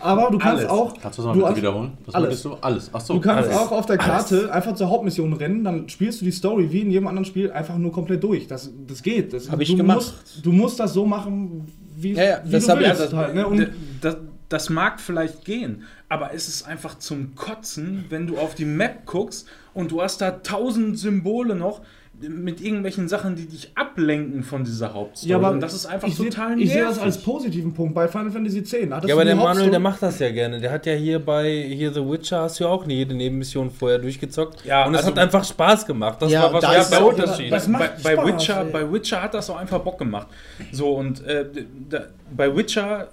Aber 0.00 0.30
du 0.30 0.38
kannst 0.38 0.60
Alles. 0.60 0.70
auch. 0.70 0.94
Kannst 1.00 1.18
du 1.18 1.22
das 1.22 1.26
mal 1.26 1.32
du 1.32 1.38
bitte 1.40 1.50
hast- 1.50 1.56
wiederholen? 1.56 1.92
Was 2.06 2.14
alles. 2.14 2.42
du? 2.42 2.54
Alles. 2.60 2.94
Achso. 2.94 3.14
Du 3.14 3.20
kannst 3.20 3.48
Alles. 3.50 3.58
auch 3.60 3.72
auf 3.72 3.86
der 3.86 3.98
Karte 3.98 4.52
einfach 4.52 4.74
zur 4.74 4.88
Hauptmission 4.90 5.32
rennen, 5.32 5.64
dann 5.64 5.88
spielst 5.88 6.20
du 6.20 6.24
die 6.24 6.30
Story 6.32 6.68
wie 6.70 6.80
in 6.80 6.90
jedem 6.90 7.06
anderen 7.08 7.24
Spiel 7.24 7.50
einfach 7.52 7.76
nur 7.78 7.92
komplett 7.92 8.22
durch. 8.22 8.46
Das, 8.46 8.70
das 8.86 9.02
geht. 9.02 9.32
Das, 9.32 9.50
Hab 9.50 9.60
ich 9.60 9.70
du 9.70 9.76
gemacht. 9.76 9.96
Musst, 9.98 10.44
du 10.46 10.52
musst 10.52 10.80
das 10.80 10.92
so 10.94 11.06
machen, 11.06 11.66
wie, 11.96 12.12
Ja, 12.14 12.24
ja, 12.24 12.40
wie 12.44 12.52
das 12.52 12.66
du 12.66 12.78
willst. 12.78 13.00
das, 13.00 13.12
halt, 13.12 13.34
ne? 13.34 13.70
das, 14.00 14.16
das 14.48 14.68
mag 14.70 15.00
vielleicht 15.00 15.44
gehen, 15.44 15.84
aber 16.08 16.34
es 16.34 16.46
ist 16.48 16.66
einfach 16.68 16.98
zum 16.98 17.34
Kotzen, 17.34 18.04
wenn 18.10 18.26
du 18.26 18.36
auf 18.38 18.54
die 18.54 18.64
Map 18.66 19.06
guckst 19.06 19.46
und 19.74 19.90
du 19.90 20.02
hast 20.02 20.20
da 20.20 20.30
tausend 20.30 20.98
Symbole 20.98 21.54
noch 21.54 21.80
mit 22.28 22.60
irgendwelchen 22.60 23.08
Sachen, 23.08 23.34
die 23.36 23.46
dich 23.46 23.70
ablenken 23.74 24.42
von 24.42 24.64
dieser 24.64 24.94
Hauptstory. 24.94 25.30
ja, 25.30 25.36
aber 25.36 25.50
und 25.50 25.60
das 25.60 25.74
ist 25.74 25.86
einfach 25.86 26.08
ich 26.08 26.14
seh- 26.16 26.24
total 26.28 26.60
Ich 26.60 26.70
sehe 26.72 26.82
das 26.84 26.98
als 26.98 27.18
positiven 27.18 27.72
Punkt 27.74 27.94
bei 27.94 28.06
Final 28.08 28.30
Fantasy 28.30 28.58
X. 28.58 28.70
Da 28.70 28.96
hattest 28.96 29.08
Ja, 29.08 29.14
aber 29.14 29.24
der 29.24 29.36
Manuel, 29.36 29.70
der 29.70 29.80
macht 29.80 30.02
das 30.02 30.18
ja 30.18 30.30
gerne. 30.30 30.60
Der 30.60 30.70
hat 30.70 30.86
ja 30.86 30.92
hier 30.94 31.18
bei 31.18 31.50
hier 31.50 31.92
The 31.92 32.00
Witcher 32.00 32.42
hast 32.42 32.60
du 32.60 32.64
ja 32.64 32.70
auch 32.70 32.86
nie 32.86 32.94
jede 32.94 33.14
Nebenmission 33.14 33.70
vorher 33.70 33.98
durchgezockt. 33.98 34.64
Ja, 34.64 34.86
und 34.86 34.94
es 34.94 35.00
also- 35.00 35.10
hat 35.12 35.18
einfach 35.18 35.44
Spaß 35.44 35.86
gemacht. 35.86 36.20
Das 36.22 36.30
Ja, 36.30 36.42
war 36.42 36.48
da 36.48 36.54
wahrscheinlich 36.54 36.82
ist 36.82 36.90
der 36.92 37.06
Unterschied. 37.06 37.52
das 37.52 37.64
bei, 37.66 37.70
macht 37.72 38.02
bei, 38.02 38.12
Spaß, 38.12 38.26
Witcher, 38.26 38.60
ey. 38.66 38.72
bei 38.72 38.92
Witcher 38.92 39.22
hat 39.22 39.34
das 39.34 39.50
auch 39.50 39.56
einfach 39.56 39.80
Bock 39.80 39.98
gemacht. 39.98 40.28
So, 40.70 40.94
und 40.94 41.24
äh, 41.26 41.44
da, 41.90 42.04
bei 42.36 42.54
Witcher, 42.56 43.08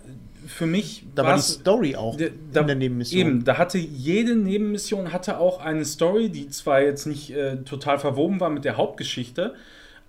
für 0.50 0.66
mich 0.66 1.06
Da 1.16 1.24
war 1.24 1.36
die 1.36 1.42
Story 1.42 1.96
auch 1.96 2.18
Da- 2.18 2.62
in 2.62 2.68
der 2.68 2.76
Nebenmission. 2.76 3.20
Eben, 3.22 3.44
da 3.44 3.58
hatte 3.58 3.78
jede 3.78 4.36
Nebenmission 4.36 5.14
hatte 5.14 5.38
auch 5.38 5.64
eine 5.64 5.86
Story, 5.86 6.30
die 6.30 6.50
zwar 6.50 6.82
jetzt 6.82 7.06
nicht 7.06 7.32
äh, 7.32 7.58
total 7.58 8.00
verwoben 8.00 8.40
war 8.40 8.50
mit 8.50 8.66
der 8.66 8.76
Hauptgeschichte, 8.78 9.54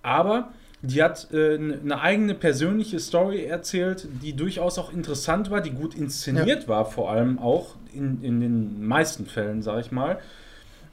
aber 0.01 0.51
die 0.81 1.03
hat 1.03 1.27
äh, 1.31 1.55
eine 1.57 2.01
eigene 2.01 2.33
persönliche 2.33 2.99
Story 2.99 3.45
erzählt, 3.45 4.07
die 4.23 4.33
durchaus 4.33 4.79
auch 4.79 4.91
interessant 4.91 5.51
war, 5.51 5.61
die 5.61 5.69
gut 5.71 5.93
inszeniert 5.93 6.67
war, 6.67 6.85
vor 6.85 7.11
allem 7.11 7.37
auch 7.37 7.75
in, 7.93 8.23
in 8.23 8.39
den 8.41 8.85
meisten 8.85 9.27
Fällen, 9.27 9.61
sage 9.61 9.81
ich 9.81 9.91
mal. 9.91 10.17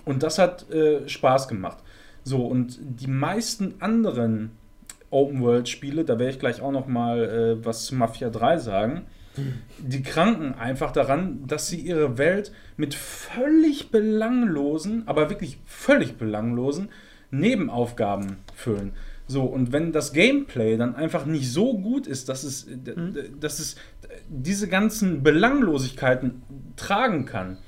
Und 0.05 0.23
das 0.23 0.39
hat 0.39 0.71
äh, 0.71 1.09
Spaß 1.09 1.49
gemacht. 1.49 1.79
So, 2.23 2.45
und 2.45 2.79
die 2.83 3.07
meisten 3.07 3.75
anderen 3.81 4.51
Open-World-Spiele, 5.11 6.05
da 6.05 6.19
werde 6.19 6.33
ich 6.33 6.39
gleich 6.39 6.61
auch 6.61 6.73
noch 6.73 6.87
mal 6.87 7.25
äh, 7.61 7.65
was 7.65 7.87
zu 7.87 7.95
Mafia 7.95 8.29
3 8.29 8.59
sagen, 8.59 9.07
die 9.79 10.03
kranken 10.03 10.55
einfach 10.55 10.93
daran, 10.93 11.47
dass 11.47 11.69
sie 11.69 11.81
ihre 11.81 12.19
Welt 12.19 12.53
mit 12.77 12.95
völlig 12.95 13.91
belanglosen, 13.91 15.03
aber 15.07 15.31
wirklich 15.31 15.59
völlig 15.67 16.17
belanglosen 16.17 16.89
Nebenaufgaben 17.31 18.37
füllen. 18.55 18.93
So, 19.27 19.43
und 19.45 19.73
wenn 19.73 19.93
das 19.93 20.13
Gameplay 20.15 20.77
dann 20.79 20.95
einfach 20.97 21.27
nicht 21.27 21.53
so 21.53 21.79
gut 21.79 22.07
ist, 22.07 22.31
dass 22.31 22.45
es, 22.45 22.67
d- 22.67 22.95
dass 23.39 23.59
es 23.59 23.77
diese 24.29 24.69
ganzen 24.69 25.23
Belanglosigkeiten 25.23 26.43
tragen 26.77 27.27
kann, 27.27 27.59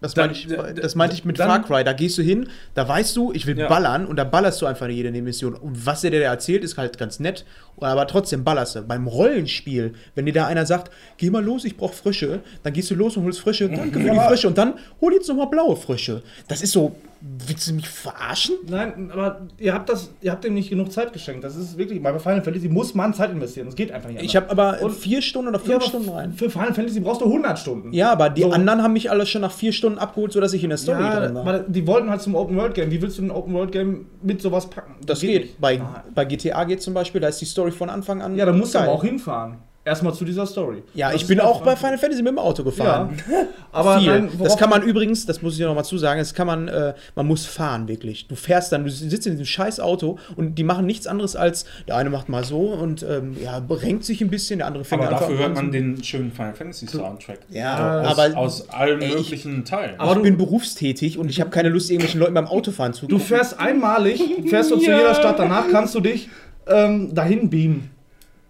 Das 0.00 0.14
Dann- 0.14 0.26
meinte 0.26 0.38
ich, 0.38 0.46
d- 0.46 0.80
das 0.80 0.94
meinte 0.94 1.16
ich 1.16 1.24
mit 1.24 1.40
dann- 1.40 1.48
Far 1.48 1.62
Cry. 1.64 1.82
Da 1.82 1.92
gehst 1.92 2.16
du 2.18 2.22
hin, 2.22 2.48
da 2.74 2.86
weißt 2.88 3.16
du, 3.16 3.32
ich 3.32 3.46
will 3.46 3.58
Ja. 3.58 3.68
ballern 3.68 4.06
und 4.06 4.14
da 4.16 4.22
ballerst 4.24 4.62
du 4.62 4.66
einfach 4.66 4.86
in 4.86 4.92
jede 4.94 5.10
Nebenmission. 5.10 5.54
Und 5.54 5.84
was 5.86 6.02
der 6.02 6.12
dir 6.12 6.20
da 6.20 6.26
erzählt, 6.26 6.62
ist 6.62 6.78
halt 6.78 6.98
ganz 6.98 7.18
nett, 7.18 7.44
aber 7.80 8.06
trotzdem 8.06 8.44
ballerst 8.44 8.76
du. 8.76 8.82
Beim 8.82 9.08
Rollenspiel, 9.08 9.94
wenn 10.14 10.26
dir 10.26 10.32
da 10.32 10.46
einer 10.46 10.66
sagt, 10.66 10.92
geh 11.16 11.30
mal 11.30 11.44
los, 11.44 11.64
ich 11.64 11.76
brauch 11.76 11.92
Frische, 11.92 12.40
dann 12.62 12.72
gehst 12.72 12.90
du 12.90 12.94
los 12.94 13.16
und 13.16 13.24
holst 13.24 13.40
Frische, 13.40 13.68
danke 13.68 13.98
für 13.98 14.10
die 14.10 14.18
Frische 14.20 14.46
und 14.46 14.56
dann 14.56 14.74
hol 15.00 15.12
jetzt 15.12 15.28
nochmal 15.28 15.48
blaue 15.48 15.74
Frische. 15.76 16.22
Das 16.46 16.62
ist 16.62 16.70
so, 16.72 16.94
willst 17.20 17.68
du 17.68 17.74
mich 17.74 17.88
verarschen? 17.88 18.54
Nein, 18.68 19.10
aber 19.12 19.42
ihr 19.58 19.74
habt 19.74 19.88
das, 19.88 20.10
ihr 20.20 20.30
habt 20.30 20.44
dem 20.44 20.54
nicht 20.54 20.70
genug 20.70 20.92
Zeit 20.92 21.12
geschenkt. 21.12 21.42
Das 21.44 21.56
ist 21.56 21.76
wirklich, 21.78 22.02
bei 22.02 22.16
Final 22.18 22.42
Fantasy 22.42 22.68
muss 22.68 22.94
man 22.94 23.12
Zeit 23.14 23.30
investieren. 23.30 23.66
Das 23.66 23.74
geht 23.76 23.90
einfach 23.92 24.08
nicht. 24.10 24.22
Ich 24.22 24.36
habe 24.36 24.50
aber 24.50 24.78
Und- 24.82 24.92
vier 24.94 25.20
Stunden 25.22 25.48
oder 25.48 25.58
fünf 25.58 25.82
ja, 25.82 25.88
Stunden 25.88 26.08
rein. 26.10 26.32
Für 26.32 26.48
Final 26.50 26.74
Fantasy 26.74 27.00
brauchst 27.00 27.20
du 27.20 27.26
100 27.26 27.58
Stunden. 27.58 27.92
Ja, 27.92 28.12
aber 28.12 28.30
die 28.30 28.42
So. 28.42 28.50
anderen 28.52 28.82
haben 28.82 28.92
mich 28.92 29.10
alle 29.10 29.26
schon 29.26 29.40
nach 29.42 29.52
vier 29.52 29.72
Stunden 29.72 29.98
abgeholt, 29.98 30.32
sodass 30.32 30.52
ich 30.52 30.62
in 30.62 30.70
der 30.70 30.78
Story 30.78 31.02
Ja, 31.02 31.20
drin 31.20 31.34
war. 31.34 31.42
aber 31.42 31.58
die 31.60 31.86
wollten 31.86 32.10
halt 32.10 32.22
zum 32.22 32.34
Open 32.34 32.56
World 32.56 32.74
Game. 32.74 32.90
Wie 32.90 33.02
willst 33.02 33.18
du 33.18 33.22
ein 33.22 33.30
Open 33.30 33.52
World 33.54 33.72
Game 33.72 34.06
mit 34.22 34.40
sowas 34.40 34.68
packen? 34.70 34.94
Das 35.04 35.20
geht. 35.20 35.42
nicht. 35.42 35.60
Bei, 35.60 35.80
bei 36.14 36.24
GTA 36.24 36.64
geht 36.64 36.82
zum 36.82 36.94
Beispiel, 36.94 37.20
da 37.20 37.28
ist 37.28 37.40
die 37.40 37.44
Story 37.46 37.70
von 37.72 37.90
Anfang 37.90 38.22
an. 38.22 38.36
Ja, 38.36 38.46
da 38.46 38.52
musst 38.52 38.74
du 38.74 38.78
aber 38.78 38.92
auch 38.92 39.02
hinfahren. 39.04 39.58
Erstmal 39.88 40.12
zu 40.14 40.24
dieser 40.24 40.46
Story. 40.46 40.82
Ja, 40.94 41.10
Das 41.12 41.22
ich 41.22 41.26
bin 41.28 41.40
auch 41.40 41.62
bei. 41.62 41.74
Final 41.76 41.98
Fantasy 41.98 42.22
mit 42.22 42.30
dem 42.32 42.38
Auto 42.38 42.62
gefahren. 42.62 43.16
Ja. 43.30 43.36
Aber 43.72 43.98
viel. 43.98 44.08
nein, 44.10 44.28
das 44.42 44.56
kann 44.56 44.70
man 44.70 44.82
übrigens, 44.82 45.26
das 45.26 45.42
muss 45.42 45.54
ich 45.54 45.58
dir 45.58 45.66
noch 45.66 45.74
mal 45.74 45.84
zusagen, 45.84 46.18
das 46.20 46.34
kann 46.34 46.46
man, 46.46 46.68
äh, 46.68 46.94
man 47.14 47.26
muss 47.26 47.46
fahren 47.46 47.88
wirklich. 47.88 48.26
Du 48.28 48.34
fährst 48.34 48.72
dann, 48.72 48.84
du 48.84 48.90
sitzt 48.90 49.26
in 49.26 49.32
diesem 49.32 49.46
scheiß 49.46 49.80
Auto 49.80 50.18
und 50.36 50.56
die 50.56 50.64
machen 50.64 50.86
nichts 50.86 51.06
anderes 51.06 51.36
als, 51.36 51.64
der 51.86 51.96
eine 51.96 52.10
macht 52.10 52.28
mal 52.28 52.44
so 52.44 52.58
und 52.60 53.02
ähm, 53.02 53.36
ja, 53.42 53.62
renkt 53.70 54.04
sich 54.04 54.20
ein 54.20 54.30
bisschen, 54.30 54.58
der 54.58 54.66
andere 54.68 54.84
fängt 54.84 55.02
aber 55.02 55.10
einfach 55.12 55.26
dafür 55.28 55.38
hört 55.38 55.48
an 55.50 55.54
man 55.54 55.72
den 55.72 56.02
schönen 56.04 56.32
Final 56.32 56.54
Fantasy 56.54 56.86
Soundtrack. 56.86 57.38
Ja, 57.50 58.00
aus, 58.02 58.18
aber 58.18 58.38
aus 58.38 58.68
allen 58.70 59.00
ey, 59.02 59.08
ich- 59.08 59.14
möglichen 59.16 59.64
Teilen. 59.64 59.98
aber 59.98 60.16
ich 60.16 60.22
bin 60.22 60.36
berufstätig 60.36 61.18
und 61.18 61.28
ich 61.30 61.40
habe 61.40 61.50
keine 61.50 61.68
Lust, 61.68 61.90
irgendwelchen 61.90 62.20
Leuten 62.20 62.34
beim 62.34 62.46
Autofahren 62.46 62.92
zu 62.92 63.06
Du 63.06 63.18
fährst 63.18 63.58
einmalig, 63.60 64.20
fährst 64.48 64.70
du 64.70 64.76
zu 64.76 64.82
jeder 64.90 65.14
Stadt, 65.14 65.38
danach 65.38 65.64
kannst 65.70 65.94
du 65.94 66.00
dich 66.00 66.28
ähm, 66.66 67.14
dahin 67.14 67.48
beamen. 67.50 67.90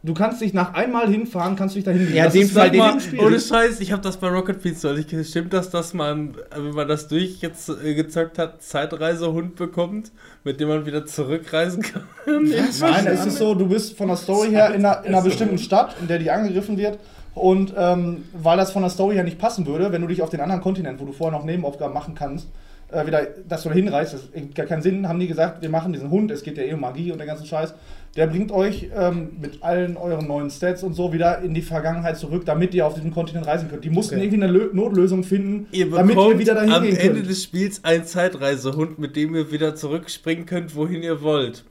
Du 0.05 0.15
kannst 0.15 0.41
dich 0.41 0.55
nach 0.55 0.75
einmal 0.75 1.09
hinfahren, 1.09 1.57
kannst 1.57 1.75
du 1.75 1.79
dich 1.79 1.85
dahin 1.85 2.03
beamen. 2.03 2.17
Ja, 2.17 2.25
Das 2.25 2.33
den 2.33 2.43
ist 2.43 2.53
Fall, 2.53 2.71
den- 2.71 2.79
mal- 2.79 2.99
ohne 3.19 3.41
Scheiß, 3.41 3.81
ich 3.81 3.91
habe 3.91 4.01
das 4.01 4.17
bei 4.17 4.29
Rocket 4.29 4.63
Beans 4.63 4.83
neulich 4.85 5.09
gesehen. 5.09 5.25
Stimmt 5.25 5.53
das, 5.53 5.71
dass 5.71 5.93
man, 5.93 6.37
wenn 6.55 6.71
man 6.73 6.87
das 6.87 7.09
durch 7.09 7.41
jetzt 7.41 7.69
äh, 7.69 7.95
gezockt 7.95 8.39
hat, 8.39 8.63
Zeitreisehund 8.63 9.57
bekommt, 9.57 10.13
mit 10.45 10.61
dem 10.61 10.69
man 10.69 10.87
wieder 10.87 11.05
zurückreisen 11.05 11.83
kann? 11.83 12.03
Nein, 12.27 13.07
es 13.09 13.27
ist 13.27 13.39
so, 13.39 13.55
du 13.55 13.67
bist 13.69 13.97
von 13.99 14.07
der 14.07 14.17
Story 14.17 14.51
her 14.51 14.73
in 14.73 14.85
einer, 14.85 15.05
in 15.05 15.15
einer 15.15 15.23
bestimmten 15.23 15.59
Stadt, 15.59 15.97
in 16.01 16.07
der 16.07 16.21
die 16.21 16.31
angegriffen 16.31 16.77
wird. 16.79 16.99
Und 17.35 17.73
ähm, 17.77 18.25
weil 18.33 18.57
das 18.57 18.71
von 18.73 18.83
der 18.83 18.91
Story 18.91 19.15
her 19.17 19.25
nicht 19.25 19.39
passen 19.39 19.67
würde, 19.67 19.91
wenn 19.93 20.03
du 20.03 20.09
dich 20.09 20.23
auf 20.23 20.31
den 20.31 20.41
anderen 20.41 20.61
Kontinent, 20.61 21.01
wo 21.01 21.05
du 21.07 21.13
vorher 21.13 21.37
noch 21.37 21.45
Nebenaufgaben 21.45 21.93
machen 21.95 22.15
kannst, 22.15 22.49
äh, 22.91 23.07
wieder, 23.07 23.27
dass 23.49 23.63
du 23.65 23.69
da 23.69 23.75
hinreist, 23.75 24.15
das 24.15 24.23
ergibt 24.33 24.55
gar 24.55 24.67
keinen 24.67 24.83
Sinn, 24.83 25.09
haben 25.09 25.21
die 25.21 25.29
gesagt, 25.29 25.61
wir 25.63 25.69
machen 25.71 25.93
diesen 25.93 26.11
Hund, 26.11 26.31
es 26.31 26.43
geht 26.43 26.57
ja 26.57 26.65
eh 26.65 26.73
um 26.73 26.81
Magie 26.81 27.13
und 27.13 27.19
der 27.19 27.27
ganzen 27.27 27.47
Scheiß. 27.47 27.75
Der 28.17 28.27
bringt 28.27 28.51
euch 28.51 28.89
ähm, 28.97 29.31
mit 29.41 29.63
allen 29.63 29.97
euren 29.97 30.27
neuen 30.27 30.51
Stats 30.51 30.83
und 30.83 30.95
so 30.95 31.13
wieder 31.13 31.41
in 31.41 31.55
die 31.55 31.63
Vergangenheit 31.63 32.17
zurück, 32.19 32.45
damit 32.47 32.75
ihr 32.75 32.87
auf 32.87 32.95
diesem 32.95 33.13
Kontinent 33.13 33.47
reisen 33.47 33.69
könnt. 33.71 33.85
Die 33.85 33.91
mussten 33.91 34.15
Okay. 34.17 34.25
irgendwie 34.25 34.43
eine 34.43 34.53
Lö 34.53 34.71
Notlösung 34.73 35.23
finden, 35.23 35.67
Ihr 35.71 35.91
damit 35.91 36.17
ihr 36.17 36.39
wieder 36.39 36.55
dahin 36.55 36.73
am 36.73 36.83
gehen 36.83 36.97
Ende 36.97 37.15
könnt. 37.21 37.31
des 37.31 37.43
Spiels 37.45 37.85
einen 37.85 38.05
Zeitreisehund, 38.05 38.99
mit 38.99 39.15
dem 39.15 39.35
ihr 39.35 39.53
wieder 39.53 39.75
zurückspringen 39.77 40.47
könnt, 40.47 40.75
wohin 40.75 41.03
ihr 41.03 41.23
wollt. 41.23 41.65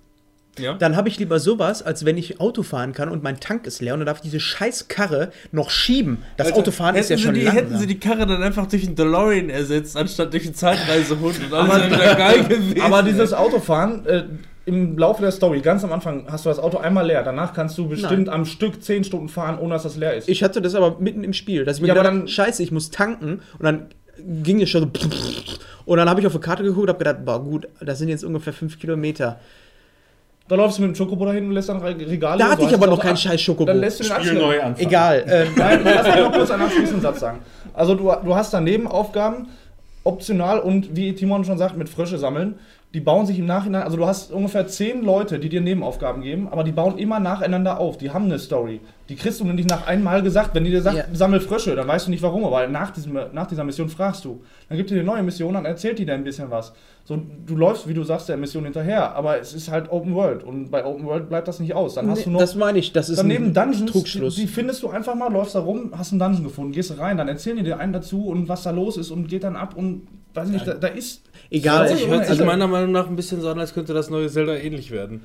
Ja? 0.60 0.74
Dann 0.74 0.96
habe 0.96 1.08
ich 1.10 1.20
lieber 1.20 1.40
sowas, 1.40 1.84
als 1.84 2.04
wenn 2.06 2.18
ich 2.18 2.40
Auto 2.40 2.64
fahren 2.64 2.94
kann 2.94 3.10
und 3.10 3.22
mein 3.22 3.40
Tank 3.40 3.68
ist 3.68 3.80
leer 3.82 3.94
und 3.94 4.00
dann 4.00 4.08
darf 4.08 4.18
ich 4.18 4.24
diese 4.24 4.40
scheiß 4.40 4.88
Karre 4.88 5.32
noch 5.52 5.70
schieben. 5.70 6.20
Das 6.38 6.48
Alter, 6.48 6.60
Autofahren 6.60 6.96
ist 6.96 7.10
ja 7.10 7.16
hätten 7.16 7.26
schon 7.26 7.34
sie 7.36 7.40
die, 7.42 7.46
langsam. 7.46 7.66
Hätten 7.66 7.78
sie 7.80 7.88
die 7.88 8.00
Karre 8.00 8.26
dann 8.26 8.42
einfach 8.42 8.66
durch 8.68 8.84
einen 8.86 8.96
DeLorean 8.96 9.50
ersetzt, 9.50 9.96
anstatt 9.96 10.34
durch 10.34 10.46
einen 10.46 10.56
Zeitreisehund 10.56 11.40
und 11.46 11.54
alles 11.54 11.76
wäre 11.76 11.92
wieder 11.92 12.16
geil 12.16 12.44
gewesen. 12.46 12.82
Aber 12.82 13.04
dieses 13.04 13.34
Autofahren, 13.34 14.06
äh, 14.08 14.24
im 14.68 14.98
Laufe 14.98 15.22
der 15.22 15.32
Story, 15.32 15.62
ganz 15.62 15.84
am 15.84 15.92
Anfang 15.94 16.26
hast 16.30 16.46
du 16.46 16.50
das 16.50 16.60
Auto 16.60 16.78
einmal 16.78 17.08
leer. 17.08 17.24
Danach 17.24 17.54
kannst 17.54 17.78
du 17.78 17.88
bestimmt 17.88 18.28
am 18.30 18.46
Stück 18.46 18.84
10 18.84 19.06
Stunden 19.06 19.30
fahren, 19.30 19.58
ohne 19.60 19.74
dass 19.74 19.84
das 19.84 19.96
leer 19.98 20.14
ist. 20.14 20.28
Ich 20.30 20.44
hatte 20.44 20.62
das 20.62 20.76
aber 20.76 20.98
mitten 21.00 21.24
im 21.24 21.34
Spiel, 21.34 21.64
dass 21.66 21.78
ich 21.78 21.82
mir 21.82 21.88
Ja, 21.88 21.94
aber 21.94 22.04
gedacht, 22.04 22.22
dann- 22.22 22.28
scheiße, 22.28 22.62
ich 22.62 22.72
muss 22.72 22.92
tanken 22.92 23.42
und 23.58 23.64
dann 23.64 23.86
ging 24.44 24.62
es 24.62 24.70
schon 24.70 24.92
so. 25.00 25.08
Und 25.86 25.98
dann 25.98 26.10
habe 26.10 26.20
ich 26.20 26.28
auf 26.28 26.34
die 26.34 26.40
Karte 26.40 26.64
geguckt 26.64 26.84
und 26.84 26.90
habe 26.90 27.00
gedacht, 27.00 27.24
boah, 27.26 27.42
gut, 27.42 27.68
das 27.80 28.00
sind 28.00 28.10
jetzt 28.10 28.24
ungefähr 28.26 28.52
fünf 28.54 28.78
Kilometer. 28.78 29.40
Da 30.50 30.56
läufst 30.56 30.78
du 30.78 30.82
mit 30.82 30.92
dem 30.92 30.96
Schokobo 30.96 31.26
dahin 31.26 31.46
und 31.46 31.52
lässt 31.52 31.70
dann 31.70 31.80
Re- 31.82 31.96
Regale. 31.98 32.40
Da 32.40 32.46
hatte 32.50 32.62
so 32.62 32.68
ich 32.68 32.68
hast 32.68 32.76
aber 32.76 32.86
du 32.88 32.92
noch 32.94 33.02
keinen 33.02 33.12
ab- 33.14 33.20
scheiß 33.20 33.42
Schokobo. 33.42 33.66
Dann 33.66 33.80
lässt 33.80 34.00
du 34.00 34.04
den 34.04 34.08
Spiel 34.08 34.18
abschneiden. 34.18 34.42
neu 34.42 34.62
anfangen. 34.62 34.88
Egal. 34.88 35.24
Ähm, 35.28 35.48
Nein, 35.56 35.82
lass 35.84 36.08
mich 36.08 36.16
noch 36.24 36.32
kurz 36.34 36.52
einen 36.52 36.64
abschließenden 36.64 37.02
Satz 37.02 37.20
sagen. 37.20 37.40
Also 37.74 37.96
du, 37.96 38.12
du 38.24 38.36
hast 38.36 38.54
daneben 38.54 38.88
Aufgaben, 38.88 39.48
optional 40.04 40.60
und 40.60 40.96
wie 40.96 41.14
Timon 41.16 41.44
schon 41.46 41.58
sagt, 41.58 41.78
mit 41.78 41.90
Frösche 41.90 42.18
sammeln. 42.18 42.56
Die 42.94 43.02
bauen 43.02 43.26
sich 43.26 43.38
im 43.38 43.46
Nachhinein, 43.46 43.84
also 43.84 43.98
du 43.98 44.08
hast 44.08 44.32
ungefähr 44.32 44.68
zehn 44.68 45.04
Leute, 45.04 45.40
die 45.40 45.50
dir 45.50 45.62
Nebenaufgaben 45.62 46.22
geben, 46.22 46.48
aber 46.48 46.64
die 46.64 46.72
bauen 46.72 46.98
immer 46.98 47.20
nacheinander 47.20 47.80
auf. 47.80 47.98
Die 47.98 48.12
haben 48.12 48.26
eine 48.26 48.40
Story. 48.40 48.80
Die 49.10 49.16
kriegst 49.16 49.40
du 49.40 49.46
nicht 49.46 49.70
nach 49.70 49.88
einmal 49.88 50.22
gesagt. 50.22 50.54
Wenn 50.54 50.66
die 50.66 50.72
dir 50.72 50.82
sagt, 50.82 50.98
Ja. 50.98 51.06
sammel 51.14 51.40
Frösche, 51.40 51.76
dann 51.76 51.88
weißt 51.88 52.08
du 52.08 52.12
nicht 52.12 52.22
warum, 52.22 52.44
aber 52.44 52.68
nach, 52.68 52.92
diesem, 52.92 53.18
nach 53.32 53.48
dieser 53.48 53.64
Mission 53.64 53.88
fragst 53.88 54.26
du. 54.26 54.42
Dann 54.68 54.78
gibt 54.78 54.90
dir 54.90 54.96
eine 54.96 55.04
neue 55.06 55.24
Mission, 55.24 55.54
dann 55.54 55.64
erzählt 55.66 55.98
die 56.00 56.06
dir 56.06 56.14
ein 56.14 56.26
bisschen 56.26 56.52
was. 56.52 56.74
So, 57.06 57.22
du 57.46 57.56
läufst, 57.56 57.88
wie 57.88 57.94
du 57.94 58.04
sagst, 58.04 58.28
der 58.28 58.36
Mission 58.36 58.66
hinterher, 58.66 59.16
aber 59.16 59.40
es 59.40 59.54
ist 59.54 59.72
halt 59.72 59.90
Open 59.90 60.14
World 60.14 60.44
und 60.44 60.70
bei 60.72 60.84
Open 60.84 61.06
World 61.06 61.30
bleibt 61.30 61.48
das 61.48 61.62
nicht 61.62 61.74
aus. 61.74 61.94
Dann 61.96 62.10
hast 62.10 62.26
du 62.26 62.32
noch 62.32 62.40
das 62.40 62.56
meine 62.56 62.80
ich, 62.80 62.92
das 62.92 63.08
ist 63.08 63.20
Daneben 63.20 63.46
ein 63.46 63.54
Dungeons, 63.54 63.92
Trugschluss. 63.94 64.36
Die, 64.36 64.42
die 64.42 64.48
findest 64.48 64.84
du 64.84 64.90
einfach 64.90 65.16
mal, 65.16 65.32
läufst 65.32 65.56
da 65.56 65.60
rum, 65.60 65.94
hast 65.98 66.12
einen 66.12 66.20
Dungeon 66.20 66.44
gefunden, 66.44 66.74
gehst 66.74 66.98
rein, 67.00 67.16
dann 67.18 67.30
erzählen 67.30 67.56
die 67.56 67.64
dir 67.64 67.80
einen 67.80 67.94
dazu 67.94 68.28
und 68.28 68.50
was 68.50 68.64
da 68.64 68.72
los 68.72 68.98
ist 68.98 69.10
und 69.12 69.30
geht 69.30 69.46
dann 69.46 69.56
ab 69.56 69.76
und 69.78 70.06
weiß 70.34 70.50
nicht, 70.50 70.68
da, 70.68 70.74
da 70.74 70.88
ist. 70.88 71.22
Egal. 71.50 71.88
So, 71.88 71.96
Ich 71.96 72.08
hört 72.08 72.24
sich 72.24 72.32
also- 72.32 72.44
meiner 72.46 72.68
Meinung 72.68 72.92
nach 72.92 73.08
ein 73.08 73.16
bisschen 73.16 73.40
so 73.40 73.48
an, 73.50 73.58
als 73.60 73.74
könnte 73.74 73.94
das 73.94 74.10
neue 74.10 74.28
Zelda 74.28 74.56
ähnlich 74.56 74.92
werden. 74.92 75.22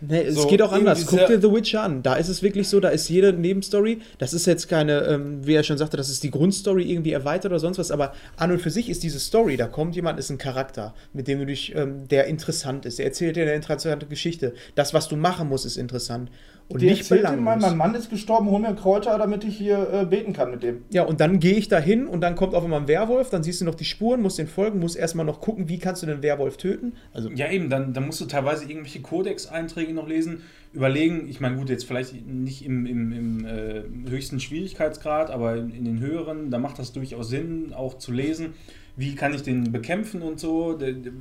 Nee, 0.00 0.22
es 0.22 0.34
So, 0.34 0.46
geht 0.48 0.60
auch 0.60 0.72
anders. 0.72 1.06
Guck 1.06 1.26
dir 1.26 1.40
The 1.40 1.50
Witcher 1.50 1.82
an. 1.82 2.02
Da 2.02 2.14
ist 2.14 2.28
es 2.28 2.42
wirklich 2.42 2.68
so, 2.68 2.80
da 2.80 2.88
ist 2.88 3.08
jede 3.08 3.32
Nebenstory, 3.32 4.00
das 4.18 4.34
ist 4.34 4.46
jetzt 4.46 4.68
keine, 4.68 5.04
ähm, 5.04 5.46
wie 5.46 5.54
er 5.54 5.62
schon 5.62 5.78
sagte, 5.78 5.96
das 5.96 6.10
ist 6.10 6.22
die 6.22 6.30
Grundstory 6.30 6.90
irgendwie 6.90 7.12
erweitert 7.12 7.52
oder 7.52 7.60
sonst 7.60 7.78
was, 7.78 7.90
aber 7.90 8.12
an 8.36 8.50
und 8.50 8.60
für 8.60 8.70
sich 8.70 8.90
ist 8.90 9.02
diese 9.02 9.20
Story, 9.20 9.56
da 9.56 9.66
kommt 9.66 9.94
jemand, 9.96 10.18
ist 10.18 10.30
ein 10.30 10.38
Charakter, 10.38 10.94
mit 11.12 11.28
dem 11.28 11.38
du 11.38 11.46
dich, 11.46 11.74
ähm, 11.74 12.08
der 12.08 12.26
interessant 12.26 12.86
ist. 12.86 12.98
Der 12.98 13.06
erzählt 13.06 13.36
dir 13.36 13.42
eine 13.42 13.54
interessante 13.54 14.06
Geschichte. 14.06 14.54
Das, 14.74 14.94
was 14.94 15.08
du 15.08 15.16
machen 15.16 15.48
musst, 15.48 15.64
ist 15.64 15.76
interessant. 15.76 16.30
Und 16.66 16.80
Die 16.80 16.86
nicht 16.86 17.00
erzählt 17.00 17.24
dir 17.24 17.32
mal, 17.32 17.56
belanglos. 17.56 17.68
mein 17.70 17.76
Mann 17.78 17.94
ist 17.94 18.08
gestorben, 18.08 18.48
hol 18.48 18.58
mir 18.58 18.74
Kräuter, 18.74 19.18
damit 19.18 19.44
ich 19.44 19.56
hier 19.58 19.86
äh, 19.92 20.06
beten 20.06 20.32
kann 20.32 20.50
mit 20.50 20.62
dem. 20.62 20.82
Ja, 20.90 21.02
und 21.04 21.20
dann 21.20 21.38
gehe 21.38 21.54
ich 21.56 21.68
da 21.68 21.78
hin 21.78 22.06
und 22.06 22.22
dann 22.22 22.36
kommt 22.36 22.54
auf 22.54 22.64
einmal 22.64 22.80
ein 22.80 22.88
Werwolf, 22.88 23.28
dann 23.28 23.42
siehst 23.42 23.60
du 23.60 23.66
noch 23.66 23.74
die 23.74 23.84
Spuren, 23.84 24.22
musst 24.22 24.38
den 24.38 24.46
folgen, 24.46 24.78
musst 24.80 24.96
erstmal 24.96 25.26
noch 25.26 25.42
gucken, 25.42 25.68
wie 25.68 25.78
kannst 25.78 26.02
du 26.02 26.06
den 26.06 26.22
Werwolf 26.22 26.56
töten. 26.56 26.94
Also, 27.12 27.28
Ja, 27.30 27.50
eben, 27.50 27.68
dann, 27.68 27.92
dann 27.92 28.06
musst 28.06 28.20
du 28.22 28.24
teilweise 28.24 28.64
irgendwelche 28.64 29.02
Codex-Einträge 29.02 29.92
noch 29.92 30.08
lesen, 30.08 30.40
überlegen, 30.72 31.28
ich 31.28 31.38
meine, 31.38 31.56
gut, 31.56 31.68
jetzt 31.68 31.84
vielleicht 31.84 32.26
nicht 32.26 32.64
im, 32.64 32.86
im, 32.86 33.12
im 33.12 33.44
äh, 33.44 33.82
höchsten 34.08 34.40
Schwierigkeitsgrad, 34.40 35.30
aber 35.30 35.56
in, 35.56 35.70
in 35.70 35.84
den 35.84 36.00
höheren, 36.00 36.50
da 36.50 36.58
macht 36.58 36.78
das 36.78 36.92
durchaus 36.92 37.28
Sinn, 37.28 37.74
auch 37.74 37.98
zu 37.98 38.10
lesen, 38.10 38.54
wie 38.96 39.14
kann 39.14 39.34
ich 39.34 39.42
den 39.42 39.70
bekämpfen 39.70 40.22
und 40.22 40.40
so, 40.40 40.72
de, 40.72 40.94
de, 40.94 41.12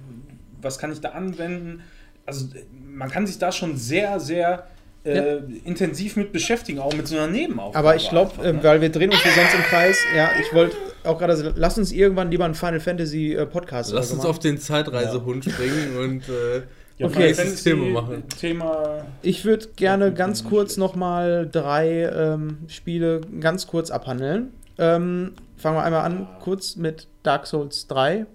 was 0.62 0.78
kann 0.80 0.92
ich 0.92 1.02
da 1.02 1.10
anwenden. 1.10 1.82
Also 2.26 2.48
man 2.90 3.10
kann 3.10 3.28
sich 3.28 3.38
da 3.38 3.52
schon 3.52 3.76
sehr, 3.76 4.20
sehr 4.22 4.68
äh, 5.04 5.38
intensiv 5.66 6.16
mit 6.16 6.32
beschäftigen, 6.32 6.80
auch 6.80 6.94
mit 6.94 7.08
so 7.08 7.18
einer 7.18 7.28
Nebenaufgabe. 7.28 7.78
Aber 7.78 7.96
ich 7.96 8.10
glaube, 8.10 8.32
einfach, 8.32 8.46
äh, 8.46 8.54
ne? 8.54 8.64
weil 8.64 8.82
wir 8.82 8.90
drehen 8.90 9.12
uns 9.12 9.22
hier 9.22 9.32
sonst 9.32 9.54
im 9.54 9.62
Kreis, 9.62 9.98
ja, 10.16 10.30
ich 10.40 10.54
wollte 10.54 10.76
auch 11.04 11.18
gerade, 11.18 11.36
sagen, 11.36 11.54
lass 11.58 11.78
uns 11.78 11.92
irgendwann 11.92 12.32
lieber 12.32 12.46
einen 12.46 12.56
Final 12.56 12.80
Fantasy 12.80 13.34
äh, 13.34 13.46
Podcast 13.46 13.92
Lass 13.92 14.12
uns 14.12 14.26
auf 14.26 14.40
den 14.40 14.58
Zeitreisehund 14.58 15.46
springen 15.46 15.98
und 15.98 16.30
äh, 16.30 16.62
Ja, 16.98 17.08
okay, 17.08 17.14
Final 17.14 17.30
das 17.30 17.38
Fantasy 17.40 17.70
Thema 17.70 18.02
machen. 18.02 18.24
Thema 18.40 19.06
Ich 19.24 19.46
würde 19.46 19.68
gerne 19.76 20.14
ganz 20.14 20.44
kurz 20.44 20.78
nochmal 20.78 21.50
drei 21.52 22.04
ähm, 22.04 22.60
Spiele 22.68 23.22
ganz 23.40 23.66
kurz 23.68 23.90
abhandeln. 23.90 24.54
Ähm, 24.78 25.34
fangen 25.58 25.78
wir 25.78 25.84
einmal 25.84 26.06
an, 26.06 26.28
kurz 26.40 26.76
mit 26.76 27.08
Dark 27.24 27.48
Souls 27.48 27.88
3. 27.88 28.28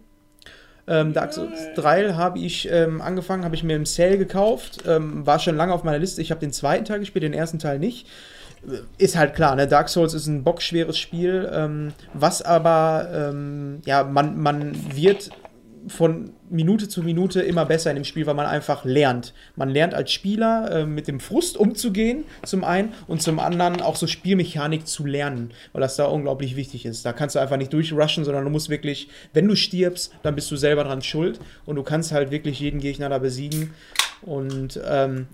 Ähm, 0.88 1.12
Dark 1.12 1.32
Souls 1.32 1.68
3 1.76 2.14
habe 2.14 2.38
ich 2.38 2.68
ähm, 2.70 3.00
angefangen, 3.00 3.44
habe 3.44 3.54
ich 3.54 3.62
mir 3.62 3.76
im 3.76 3.86
Sale 3.86 4.18
gekauft, 4.18 4.84
ähm, 4.86 5.26
war 5.26 5.38
schon 5.38 5.56
lange 5.56 5.72
auf 5.72 5.84
meiner 5.84 5.98
Liste. 5.98 6.22
Ich 6.22 6.30
habe 6.30 6.40
den 6.40 6.52
zweiten 6.52 6.84
Teil 6.84 7.00
gespielt, 7.00 7.22
den 7.22 7.34
ersten 7.34 7.58
Teil 7.58 7.78
nicht. 7.78 8.06
Äh, 8.66 8.78
Ist 9.02 9.16
halt 9.16 9.34
klar, 9.34 9.54
ne? 9.56 9.66
Dark 9.68 9.88
Souls 9.88 10.14
ist 10.14 10.26
ein 10.26 10.44
bockschweres 10.44 10.98
Spiel, 10.98 11.48
ähm, 11.52 11.92
was 12.14 12.42
aber, 12.42 13.08
ähm, 13.12 13.80
ja, 13.84 14.04
man, 14.04 14.38
man 14.38 14.74
wird 14.96 15.30
von 15.88 16.32
Minute 16.50 16.88
zu 16.88 17.02
Minute 17.02 17.40
immer 17.40 17.64
besser 17.64 17.90
in 17.90 17.96
dem 17.96 18.04
Spiel, 18.04 18.26
weil 18.26 18.34
man 18.34 18.46
einfach 18.46 18.84
lernt. 18.84 19.34
Man 19.56 19.70
lernt 19.70 19.94
als 19.94 20.12
Spieler 20.12 20.70
äh, 20.70 20.86
mit 20.86 21.08
dem 21.08 21.20
Frust 21.20 21.56
umzugehen, 21.56 22.24
zum 22.44 22.64
einen, 22.64 22.92
und 23.06 23.22
zum 23.22 23.38
anderen 23.38 23.80
auch 23.80 23.96
so 23.96 24.06
Spielmechanik 24.06 24.86
zu 24.86 25.04
lernen, 25.06 25.52
weil 25.72 25.80
das 25.80 25.96
da 25.96 26.06
unglaublich 26.06 26.56
wichtig 26.56 26.86
ist. 26.86 27.04
Da 27.04 27.12
kannst 27.12 27.36
du 27.36 27.40
einfach 27.40 27.56
nicht 27.56 27.72
durchrushen, 27.72 28.24
sondern 28.24 28.44
du 28.44 28.50
musst 28.50 28.70
wirklich, 28.70 29.08
wenn 29.32 29.48
du 29.48 29.56
stirbst, 29.56 30.14
dann 30.22 30.34
bist 30.34 30.50
du 30.50 30.56
selber 30.56 30.84
dran 30.84 31.02
schuld 31.02 31.40
und 31.66 31.76
du 31.76 31.82
kannst 31.82 32.12
halt 32.12 32.30
wirklich 32.30 32.60
jeden 32.60 32.80
Gegner 32.80 33.08
da 33.08 33.18
besiegen. 33.18 33.74
Und 34.22 34.80
ähm, 34.88 35.26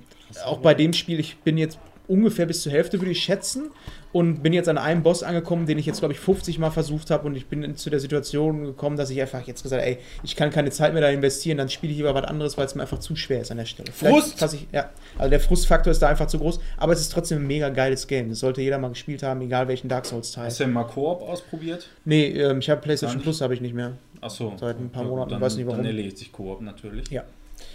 auch 0.45 0.59
bei 0.59 0.75
dem 0.75 0.93
Spiel, 0.93 1.21
ich 1.21 1.39
bin 1.39 1.59
jetzt 1.59 1.79
ungefähr 2.07 2.47
bis 2.47 2.63
zur 2.63 2.73
Hälfte, 2.73 3.01
würde 3.01 3.13
ich 3.13 3.23
schätzen. 3.23 3.71
Und 4.15 4.45
bin 4.45 4.53
jetzt 4.53 4.69
an 4.69 4.79
einem 4.79 5.03
Boss 5.03 5.25
angekommen, 5.25 5.67
den 5.67 5.77
ich 5.77 5.87
jetzt, 5.87 5.99
glaube 5.99 6.15
ich, 6.15 6.21
50 6.21 6.61
Mal 6.61 6.71
versucht 6.71 7.11
habe. 7.11 7.27
Und 7.27 7.35
ich 7.35 7.47
bin 7.47 7.65
in- 7.65 7.77
zu 7.77 7.91
der 7.91 7.99
Situation 7.99 8.65
gekommen, 8.65 8.97
dass 8.97 9.11
ich 9.11 9.21
einfach 9.21 9.43
jetzt 9.47 9.65
gesagt 9.65 9.83
habe, 9.83 9.91
ey, 9.91 9.99
ich 10.23 10.37
kann 10.37 10.51
keine 10.51 10.71
Zeit 10.71 10.93
mehr 10.93 11.03
da 11.03 11.11
investieren, 11.11 11.59
dann 11.59 11.69
spiele 11.69 11.91
ich 11.91 11.99
lieber 11.99 12.15
was 12.15 12.23
anderes, 12.25 12.57
weil 12.57 12.65
es 12.65 12.77
mir 12.77 12.83
einfach 12.83 13.01
zu 13.01 13.17
schwer 13.17 13.41
ist 13.41 13.51
an 13.51 13.57
der 13.59 13.65
Stelle. 13.65 13.91
Frust! 13.91 14.41
Ich, 14.55 14.69
ja, 14.73 14.91
also 15.19 15.31
der 15.31 15.41
Frustfaktor 15.41 15.91
ist 15.91 16.01
da 16.01 16.09
einfach 16.09 16.29
zu 16.29 16.39
groß. 16.39 16.61
Aber 16.77 16.93
es 16.93 17.01
ist 17.01 17.11
trotzdem 17.13 17.39
ein 17.43 17.47
mega 17.49 17.71
geiles 17.71 18.07
Game. 18.07 18.29
Das 18.29 18.39
sollte 18.39 18.63
jeder 18.63 18.79
mal 18.79 18.89
gespielt 18.91 19.25
haben, 19.25 19.41
egal 19.41 19.67
welchen 19.67 19.89
Dark 19.89 20.07
Souls-Teil. 20.07 20.47
Hast 20.47 20.61
du 20.61 20.65
denn 20.65 20.73
mal 20.73 20.85
Koop 20.85 21.21
ausprobiert? 21.21 21.89
Nee, 22.05 22.29
ähm, 22.29 22.61
ich 22.61 22.71
habe 22.71 22.81
PlayStation. 22.81 23.21
Plus, 23.21 23.41
habe 23.41 23.55
ich 23.55 23.61
nicht 23.61 23.75
mehr. 23.75 23.95
Achso. 24.21 24.53
Seit 24.61 24.79
ein 24.79 24.91
paar 24.91 25.03
Monaten, 25.05 25.31
dann, 25.31 25.41
weiß 25.41 25.57
nicht 25.57 25.67
warum. 25.67 25.79
Dann 25.79 25.87
erledigt 25.87 26.19
sich 26.19 26.31
Koop 26.31 26.61
natürlich. 26.61 27.09
Ja. 27.11 27.25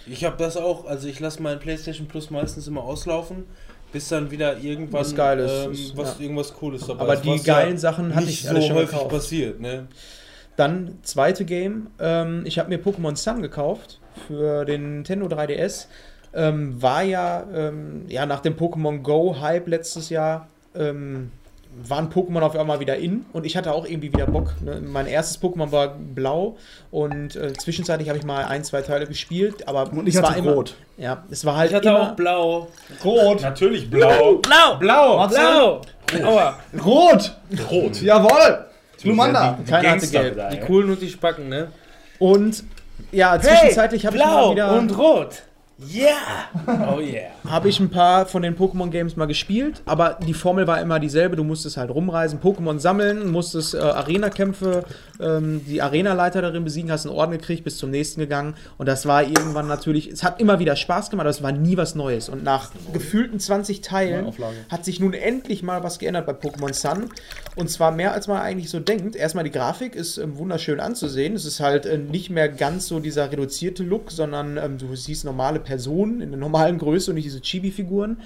Ich 0.07 0.23
habe 0.23 0.37
das 0.37 0.55
auch, 0.55 0.85
also 0.85 1.07
ich 1.09 1.19
lasse 1.19 1.41
meinen 1.41 1.59
PlayStation 1.59 2.07
Plus 2.07 2.29
meistens 2.29 2.65
immer 2.67 2.83
auslaufen, 2.83 3.43
bis 3.91 4.09
dann 4.09 4.29
wieder 4.31 4.57
irgendwann 4.57 5.01
Was 5.01 5.15
Geiles 5.15 5.51
ähm, 5.65 5.91
was, 5.95 6.17
ja. 6.17 6.23
irgendwas 6.23 6.53
Cooles 6.53 6.85
dabei 6.85 7.01
Aber 7.01 7.13
ist, 7.15 7.23
die 7.23 7.29
was 7.29 7.43
geilen 7.43 7.77
Sachen 7.77 8.15
hatte 8.15 8.29
ich 8.29 8.43
so 8.43 8.61
schon 8.61 8.75
häufig 8.75 8.91
gekauft. 8.91 9.09
passiert. 9.09 9.59
Ne? 9.59 9.87
Dann 10.55 10.99
zweite 11.03 11.45
Game. 11.45 11.87
Ähm, 11.99 12.43
ich 12.45 12.59
habe 12.59 12.69
mir 12.69 12.79
Pokémon 12.79 13.15
Sun 13.15 13.41
gekauft 13.41 13.99
für 14.27 14.65
den 14.65 14.95
Nintendo 14.95 15.27
3DS. 15.27 15.87
Ähm, 16.33 16.81
war 16.81 17.01
ja, 17.01 17.47
ähm, 17.53 18.05
ja 18.07 18.25
nach 18.25 18.41
dem 18.41 18.55
Pokémon 18.55 19.01
Go 19.01 19.39
Hype 19.39 19.67
letztes 19.67 20.09
Jahr 20.09 20.47
ähm, 20.75 21.31
waren 21.87 22.09
Pokémon 22.09 22.41
auf 22.41 22.55
einmal 22.55 22.79
wieder 22.79 22.97
in 22.97 23.25
und 23.33 23.45
ich 23.45 23.55
hatte 23.55 23.73
auch 23.73 23.85
irgendwie 23.85 24.11
wieder 24.11 24.25
Bock. 24.25 24.53
Ne? 24.61 24.81
Mein 24.81 25.07
erstes 25.07 25.41
Pokémon 25.41 25.71
war 25.71 25.89
blau 25.97 26.57
und 26.91 27.35
äh, 27.35 27.53
zwischenzeitlich 27.53 28.09
habe 28.09 28.17
ich 28.19 28.25
mal 28.25 28.45
ein, 28.45 28.63
zwei 28.63 28.81
Teile 28.81 29.05
gespielt, 29.07 29.67
aber 29.67 29.91
Und 29.91 30.07
ich 30.07 30.15
es 30.15 30.21
hatte 30.21 30.31
war 30.31 30.37
immer, 30.37 30.51
rot. 30.53 30.75
Ja, 30.97 31.23
es 31.29 31.45
war 31.45 31.55
halt 31.57 31.69
Ich 31.69 31.75
hatte 31.75 31.89
immer, 31.89 32.11
auch 32.11 32.15
blau. 32.15 32.67
Rot! 33.03 33.41
Natürlich 33.41 33.89
blau. 33.89 34.35
Blau! 34.35 34.75
Blau! 34.79 35.17
Matze? 35.17 35.35
Blau! 35.35 35.81
Aua! 36.25 36.59
Rot! 36.85 37.35
Rot. 37.71 38.01
Jawohl! 38.01 38.65
Lumanda! 39.03 39.57
Die 39.61 39.69
Keiner 39.69 39.91
hatte 39.91 40.07
gelb. 40.07 40.35
da, 40.35 40.49
Die 40.49 40.59
coolen 40.59 40.89
und 40.89 41.01
die 41.01 41.09
Spacken, 41.09 41.49
ne? 41.49 41.67
und 42.19 42.63
ja, 43.11 43.39
zwischenzeitlich 43.39 44.05
habe 44.05 44.17
ich 44.17 44.23
mal 44.23 44.51
wieder 44.51 44.95
rot! 44.97 45.43
Yeah! 45.79 46.49
Oh 46.67 46.99
yeah! 46.99 47.31
habe 47.49 47.69
ich 47.69 47.79
ein 47.79 47.89
paar 47.89 48.25
von 48.27 48.43
den 48.43 48.55
Pokémon-Games 48.55 49.15
mal 49.15 49.25
gespielt, 49.25 49.81
aber 49.85 50.19
die 50.25 50.33
Formel 50.33 50.67
war 50.67 50.79
immer 50.81 50.99
dieselbe. 50.99 51.35
Du 51.35 51.43
musstest 51.43 51.77
halt 51.77 51.89
rumreisen, 51.89 52.39
Pokémon 52.39 52.79
sammeln, 52.79 53.31
musstest 53.31 53.73
äh, 53.73 53.79
Arena-Kämpfe, 53.79 54.85
ähm, 55.19 55.61
die 55.65 55.81
Arena-Leiter 55.81 56.41
darin 56.41 56.63
besiegen, 56.63 56.91
hast 56.91 57.07
einen 57.07 57.15
Orden 57.15 57.31
gekriegt, 57.31 57.63
bist 57.63 57.79
zum 57.79 57.89
nächsten 57.89 58.19
gegangen. 58.19 58.55
Und 58.77 58.87
das 58.87 59.05
war 59.05 59.23
irgendwann 59.23 59.67
natürlich, 59.67 60.07
es 60.07 60.23
hat 60.23 60.39
immer 60.39 60.59
wieder 60.59 60.75
Spaß 60.75 61.09
gemacht, 61.09 61.25
aber 61.25 61.31
es 61.31 61.41
war 61.41 61.51
nie 61.51 61.75
was 61.75 61.95
Neues. 61.95 62.29
Und 62.29 62.43
nach 62.43 62.71
gefühlten 62.93 63.39
20 63.39 63.81
Teilen 63.81 64.31
hat 64.69 64.85
sich 64.85 64.99
nun 64.99 65.13
endlich 65.13 65.63
mal 65.63 65.83
was 65.83 65.97
geändert 65.97 66.27
bei 66.27 66.33
Pokémon 66.33 66.73
Sun. 66.73 67.09
Und 67.55 67.69
zwar 67.69 67.91
mehr, 67.91 68.13
als 68.13 68.27
man 68.27 68.37
eigentlich 68.37 68.69
so 68.69 68.79
denkt. 68.79 69.15
Erstmal 69.15 69.43
die 69.43 69.51
Grafik 69.51 69.95
ist 69.95 70.17
ähm, 70.17 70.37
wunderschön 70.37 70.79
anzusehen. 70.79 71.35
Es 71.35 71.45
ist 71.45 71.59
halt 71.59 71.85
äh, 71.85 71.97
nicht 71.97 72.29
mehr 72.29 72.47
ganz 72.47 72.87
so 72.87 72.99
dieser 72.99 73.31
reduzierte 73.31 73.83
Look, 73.83 74.11
sondern 74.11 74.57
ähm, 74.57 74.77
du 74.77 74.95
siehst 74.95 75.25
normale 75.25 75.59
Personen 75.69 76.19
in 76.19 76.31
der 76.31 76.39
normalen 76.39 76.79
Größe 76.79 77.11
und 77.11 77.15
nicht 77.15 77.25
diese 77.25 77.41
Chibi-Figuren. 77.41 78.17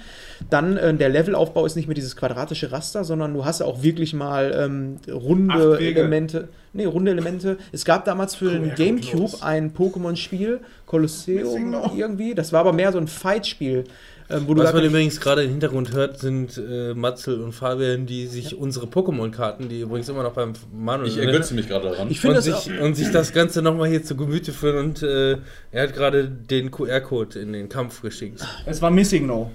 Dann 0.48 0.78
äh, 0.78 0.94
der 0.94 1.10
Levelaufbau 1.10 1.66
ist 1.66 1.76
nicht 1.76 1.86
mehr 1.86 1.94
dieses 1.94 2.16
quadratische 2.16 2.72
Raster, 2.72 3.04
sondern 3.04 3.34
du 3.34 3.44
hast 3.44 3.60
auch 3.60 3.82
wirklich 3.82 4.14
mal 4.14 4.54
ähm, 4.58 4.96
runde. 5.12 5.78
Elemente. 5.78 6.48
Nee, 6.72 6.86
runde 6.86 7.10
Elemente. 7.10 7.58
Es 7.70 7.84
gab 7.84 8.06
damals 8.06 8.34
für 8.34 8.50
den 8.50 8.74
Gamecube 8.74 9.42
ein 9.42 9.74
Pokémon-Spiel, 9.74 10.60
Colosseum 10.86 11.76
irgendwie. 11.94 12.34
Das 12.34 12.50
war 12.54 12.60
aber 12.60 12.72
mehr 12.72 12.92
so 12.92 12.98
ein 12.98 13.08
Fight-Spiel. 13.08 13.84
Ähm, 14.30 14.44
Was 14.48 14.72
man 14.72 14.84
übrigens 14.84 15.20
gerade 15.20 15.42
im 15.44 15.50
Hintergrund 15.50 15.92
hört, 15.92 16.18
sind 16.18 16.56
äh, 16.56 16.94
Matzel 16.94 17.42
und 17.42 17.52
Fabian, 17.52 18.06
die 18.06 18.26
sich 18.26 18.56
unsere 18.56 18.86
Pokémon-Karten, 18.86 19.68
die 19.68 19.80
übrigens 19.82 20.08
immer 20.08 20.22
noch 20.22 20.32
beim 20.32 20.54
Manuel 20.74 21.08
Ich 21.08 21.18
ergötze 21.18 21.54
mich 21.54 21.68
gerade 21.68 21.90
daran. 21.90 22.10
ich 22.10 22.20
finde 22.20 22.38
und, 22.38 22.46
das 22.46 22.54
auch, 22.54 22.62
sich, 22.62 22.80
und 22.80 22.94
sich 22.94 23.10
das 23.10 23.32
Ganze 23.34 23.60
nochmal 23.60 23.88
hier 23.88 24.02
zu 24.02 24.16
Gemüte 24.16 24.52
führen 24.52 24.78
und 24.86 25.02
äh, 25.02 25.36
er 25.72 25.82
hat 25.82 25.94
gerade 25.94 26.24
den 26.26 26.70
QR-Code 26.70 27.38
in 27.38 27.52
den 27.52 27.68
Kampf 27.68 28.00
geschickt. 28.00 28.40
Es 28.64 28.80
war 28.80 28.90
Missing 28.90 29.26
No. 29.26 29.50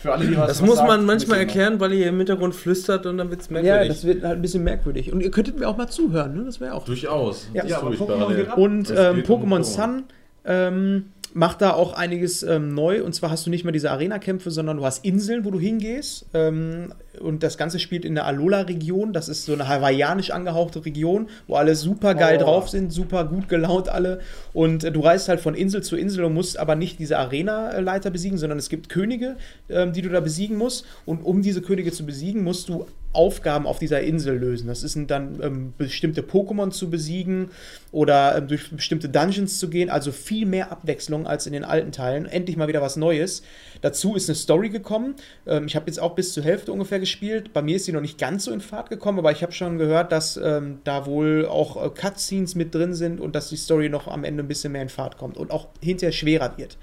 Für 0.00 0.12
alle, 0.12 0.26
die 0.26 0.36
was 0.36 0.46
Das 0.46 0.62
was 0.62 0.66
muss 0.68 0.76
sagt, 0.76 0.88
man 0.88 1.04
manchmal 1.04 1.40
erklären, 1.40 1.80
weil 1.80 1.92
ihr 1.94 2.06
im 2.06 2.18
Hintergrund 2.18 2.54
flüstert 2.54 3.04
und 3.06 3.18
dann 3.18 3.30
wird 3.30 3.40
es 3.40 3.48
Ja, 3.48 3.54
merkwürdig. 3.54 3.88
das 3.88 4.04
wird 4.04 4.22
halt 4.22 4.36
ein 4.36 4.42
bisschen 4.42 4.62
merkwürdig. 4.62 5.12
Und 5.12 5.20
ihr 5.22 5.32
könntet 5.32 5.58
mir 5.58 5.66
auch 5.68 5.76
mal 5.76 5.88
zuhören, 5.88 6.36
ne? 6.36 6.44
Das 6.44 6.60
wäre 6.60 6.72
auch. 6.74 6.84
Durchaus. 6.84 7.48
Ja. 7.52 7.62
Das 7.62 7.70
Ja, 7.72 7.78
tue 7.78 7.86
aber 7.86 7.94
ich 7.94 8.00
Pokémon 8.00 8.36
geht 8.36 8.48
ab. 8.48 8.58
Und 8.58 8.90
ähm, 8.96 9.16
um 9.16 9.22
Pokémon 9.22 9.58
Pokémon. 9.58 9.64
Sun 9.64 10.04
ähm, 10.44 11.06
macht 11.38 11.62
da 11.62 11.72
auch 11.72 11.92
einiges 11.92 12.42
ähm, 12.42 12.74
neu. 12.74 13.04
Und 13.04 13.14
zwar 13.14 13.30
hast 13.30 13.46
du 13.46 13.50
nicht 13.50 13.62
mehr 13.62 13.72
diese 13.72 13.92
Arena-Kämpfe, 13.92 14.50
sondern 14.50 14.78
du 14.78 14.84
hast 14.84 15.04
Inseln, 15.04 15.44
wo 15.44 15.52
du 15.52 15.60
hingehst. 15.60 16.26
Ähm, 16.34 16.92
und 17.20 17.44
das 17.44 17.56
Ganze 17.56 17.78
spielt 17.78 18.04
in 18.04 18.16
der 18.16 18.26
Alola-Region. 18.26 19.12
Das 19.12 19.28
ist 19.28 19.44
so 19.44 19.52
eine 19.52 19.68
hawaiianisch 19.68 20.32
angehauchte 20.32 20.84
Region, 20.84 21.28
wo 21.46 21.54
alle 21.54 21.76
super 21.76 22.16
geil 22.16 22.38
Oh. 22.40 22.44
drauf 22.44 22.68
sind, 22.68 22.92
super 22.92 23.24
gut 23.24 23.48
gelaunt 23.48 23.88
alle. 23.88 24.18
Und 24.52 24.82
äh, 24.82 24.90
du 24.90 24.98
reist 25.00 25.28
halt 25.28 25.38
von 25.38 25.54
Insel 25.54 25.80
zu 25.84 25.96
Insel 25.96 26.24
und 26.24 26.34
musst 26.34 26.58
aber 26.58 26.74
nicht 26.74 26.98
diese 26.98 27.18
Arena-Leiter 27.18 28.10
besiegen, 28.10 28.36
sondern 28.36 28.58
es 28.58 28.68
gibt 28.68 28.88
Könige, 28.88 29.36
ähm, 29.68 29.92
die 29.92 30.02
du 30.02 30.08
da 30.08 30.18
besiegen 30.18 30.56
musst. 30.56 30.86
Und 31.06 31.24
um 31.24 31.42
diese 31.42 31.62
Könige 31.62 31.92
zu 31.92 32.04
besiegen, 32.04 32.42
musst 32.42 32.68
du 32.68 32.84
Aufgaben 33.12 33.66
auf 33.66 33.78
dieser 33.78 34.02
Insel 34.02 34.36
lösen. 34.38 34.66
Das 34.68 34.80
sind 34.80 35.10
dann 35.10 35.40
ähm, 35.42 35.72
bestimmte 35.78 36.22
Pokémon 36.22 36.70
zu 36.70 36.90
besiegen 36.90 37.50
oder 37.90 38.36
ähm, 38.36 38.48
durch 38.48 38.70
bestimmte 38.70 39.08
Dungeons 39.08 39.58
zu 39.58 39.70
gehen. 39.70 39.88
Also 39.88 40.12
viel 40.12 40.44
mehr 40.46 40.70
Abwechslung 40.70 41.26
als 41.26 41.46
in 41.46 41.54
den 41.54 41.64
alten 41.64 41.90
Teilen. 41.90 42.26
Endlich 42.26 42.56
mal 42.56 42.68
wieder 42.68 42.82
was 42.82 42.96
Neues. 42.96 43.42
Dazu 43.80 44.14
ist 44.14 44.28
eine 44.28 44.36
Story 44.36 44.68
gekommen. 44.68 45.14
Ähm, 45.46 45.66
ich 45.66 45.74
habe 45.74 45.86
jetzt 45.86 45.98
auch 45.98 46.14
bis 46.14 46.32
zur 46.32 46.44
Hälfte 46.44 46.70
ungefähr 46.70 47.00
gespielt. 47.00 47.52
Bei 47.52 47.62
mir 47.62 47.76
ist 47.76 47.86
sie 47.86 47.92
noch 47.92 48.02
nicht 48.02 48.18
ganz 48.18 48.44
so 48.44 48.52
in 48.52 48.60
Fahrt 48.60 48.90
gekommen, 48.90 49.18
aber 49.18 49.32
ich 49.32 49.42
habe 49.42 49.52
schon 49.52 49.78
gehört, 49.78 50.12
dass 50.12 50.36
ähm, 50.36 50.80
da 50.84 51.06
wohl 51.06 51.46
auch 51.46 51.82
äh, 51.82 51.88
Cutscenes 51.88 52.54
mit 52.54 52.74
drin 52.74 52.94
sind 52.94 53.20
und 53.20 53.34
dass 53.34 53.48
die 53.48 53.56
Story 53.56 53.88
noch 53.88 54.06
am 54.06 54.22
Ende 54.22 54.42
ein 54.42 54.48
bisschen 54.48 54.72
mehr 54.72 54.82
in 54.82 54.90
Fahrt 54.90 55.16
kommt 55.16 55.38
und 55.38 55.50
auch 55.50 55.68
hinterher 55.80 56.12
schwerer 56.12 56.58
wird. 56.58 56.76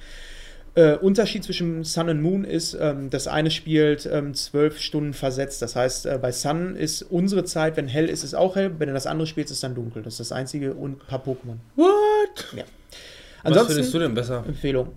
Äh, 0.75 0.97
Unterschied 0.97 1.43
zwischen 1.45 1.85
Sun 1.85 2.09
und 2.09 2.21
Moon 2.21 2.43
ist, 2.43 2.73
ähm, 2.79 3.09
das 3.09 3.27
eine 3.27 3.49
spielt 3.49 4.05
ähm, 4.11 4.33
zwölf 4.33 4.79
Stunden 4.79 5.13
versetzt. 5.13 5.61
Das 5.61 5.75
heißt, 5.75 6.05
äh, 6.05 6.19
bei 6.21 6.33
Sun 6.33 6.75
ist 6.75 7.01
unsere 7.01 7.45
Zeit, 7.45 7.77
wenn 7.77 7.87
hell 7.87 8.09
ist, 8.09 8.23
ist 8.25 8.33
auch 8.35 8.57
hell. 8.57 8.71
Wenn 8.77 8.89
du 8.89 8.93
das 8.93 9.07
andere 9.07 9.25
spielst, 9.25 9.51
ist 9.51 9.63
dann 9.63 9.73
dunkel. 9.73 10.03
Das 10.03 10.15
ist 10.15 10.19
das 10.19 10.31
einzige 10.33 10.73
und 10.73 11.01
ein 11.01 11.07
paar 11.07 11.19
Pokémon. 11.23 11.57
What? 11.77 12.45
Ja. 12.55 12.63
Was 12.63 13.51
Ansonsten 13.51 13.73
findest 13.73 13.93
du 13.93 13.99
denn 13.99 14.13
besser? 14.13 14.43
Empfehlung. 14.45 14.89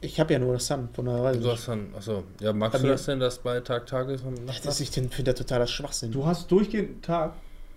Ich 0.00 0.20
habe 0.20 0.32
ja 0.32 0.38
nur 0.38 0.52
das 0.52 0.66
Sun, 0.68 0.88
von 0.92 1.06
daher 1.06 1.24
weiß 1.24 1.36
ich 1.38 1.42
Du 1.42 1.50
hast 1.50 1.66
dann, 1.66 1.88
achso, 1.96 2.22
ja, 2.40 2.52
magst 2.52 2.74
Bei 2.74 2.78
du 2.78 2.84
mir- 2.84 2.92
das 2.92 3.04
denn, 3.06 3.18
dass 3.18 3.38
bei 3.40 3.58
Tag, 3.58 3.86
Tag 3.86 4.08
ist 4.10 4.24
und 4.24 4.44
Nacht, 4.46 4.64
Das, 4.64 4.78
ich 4.78 4.90
finde 4.90 5.24
das 5.24 5.34
totaler 5.34 5.66
Schwachsinn. 5.66 6.12
Du 6.12 6.24
hast 6.24 6.48
durchgehend 6.52 7.04
Tag. 7.04 7.32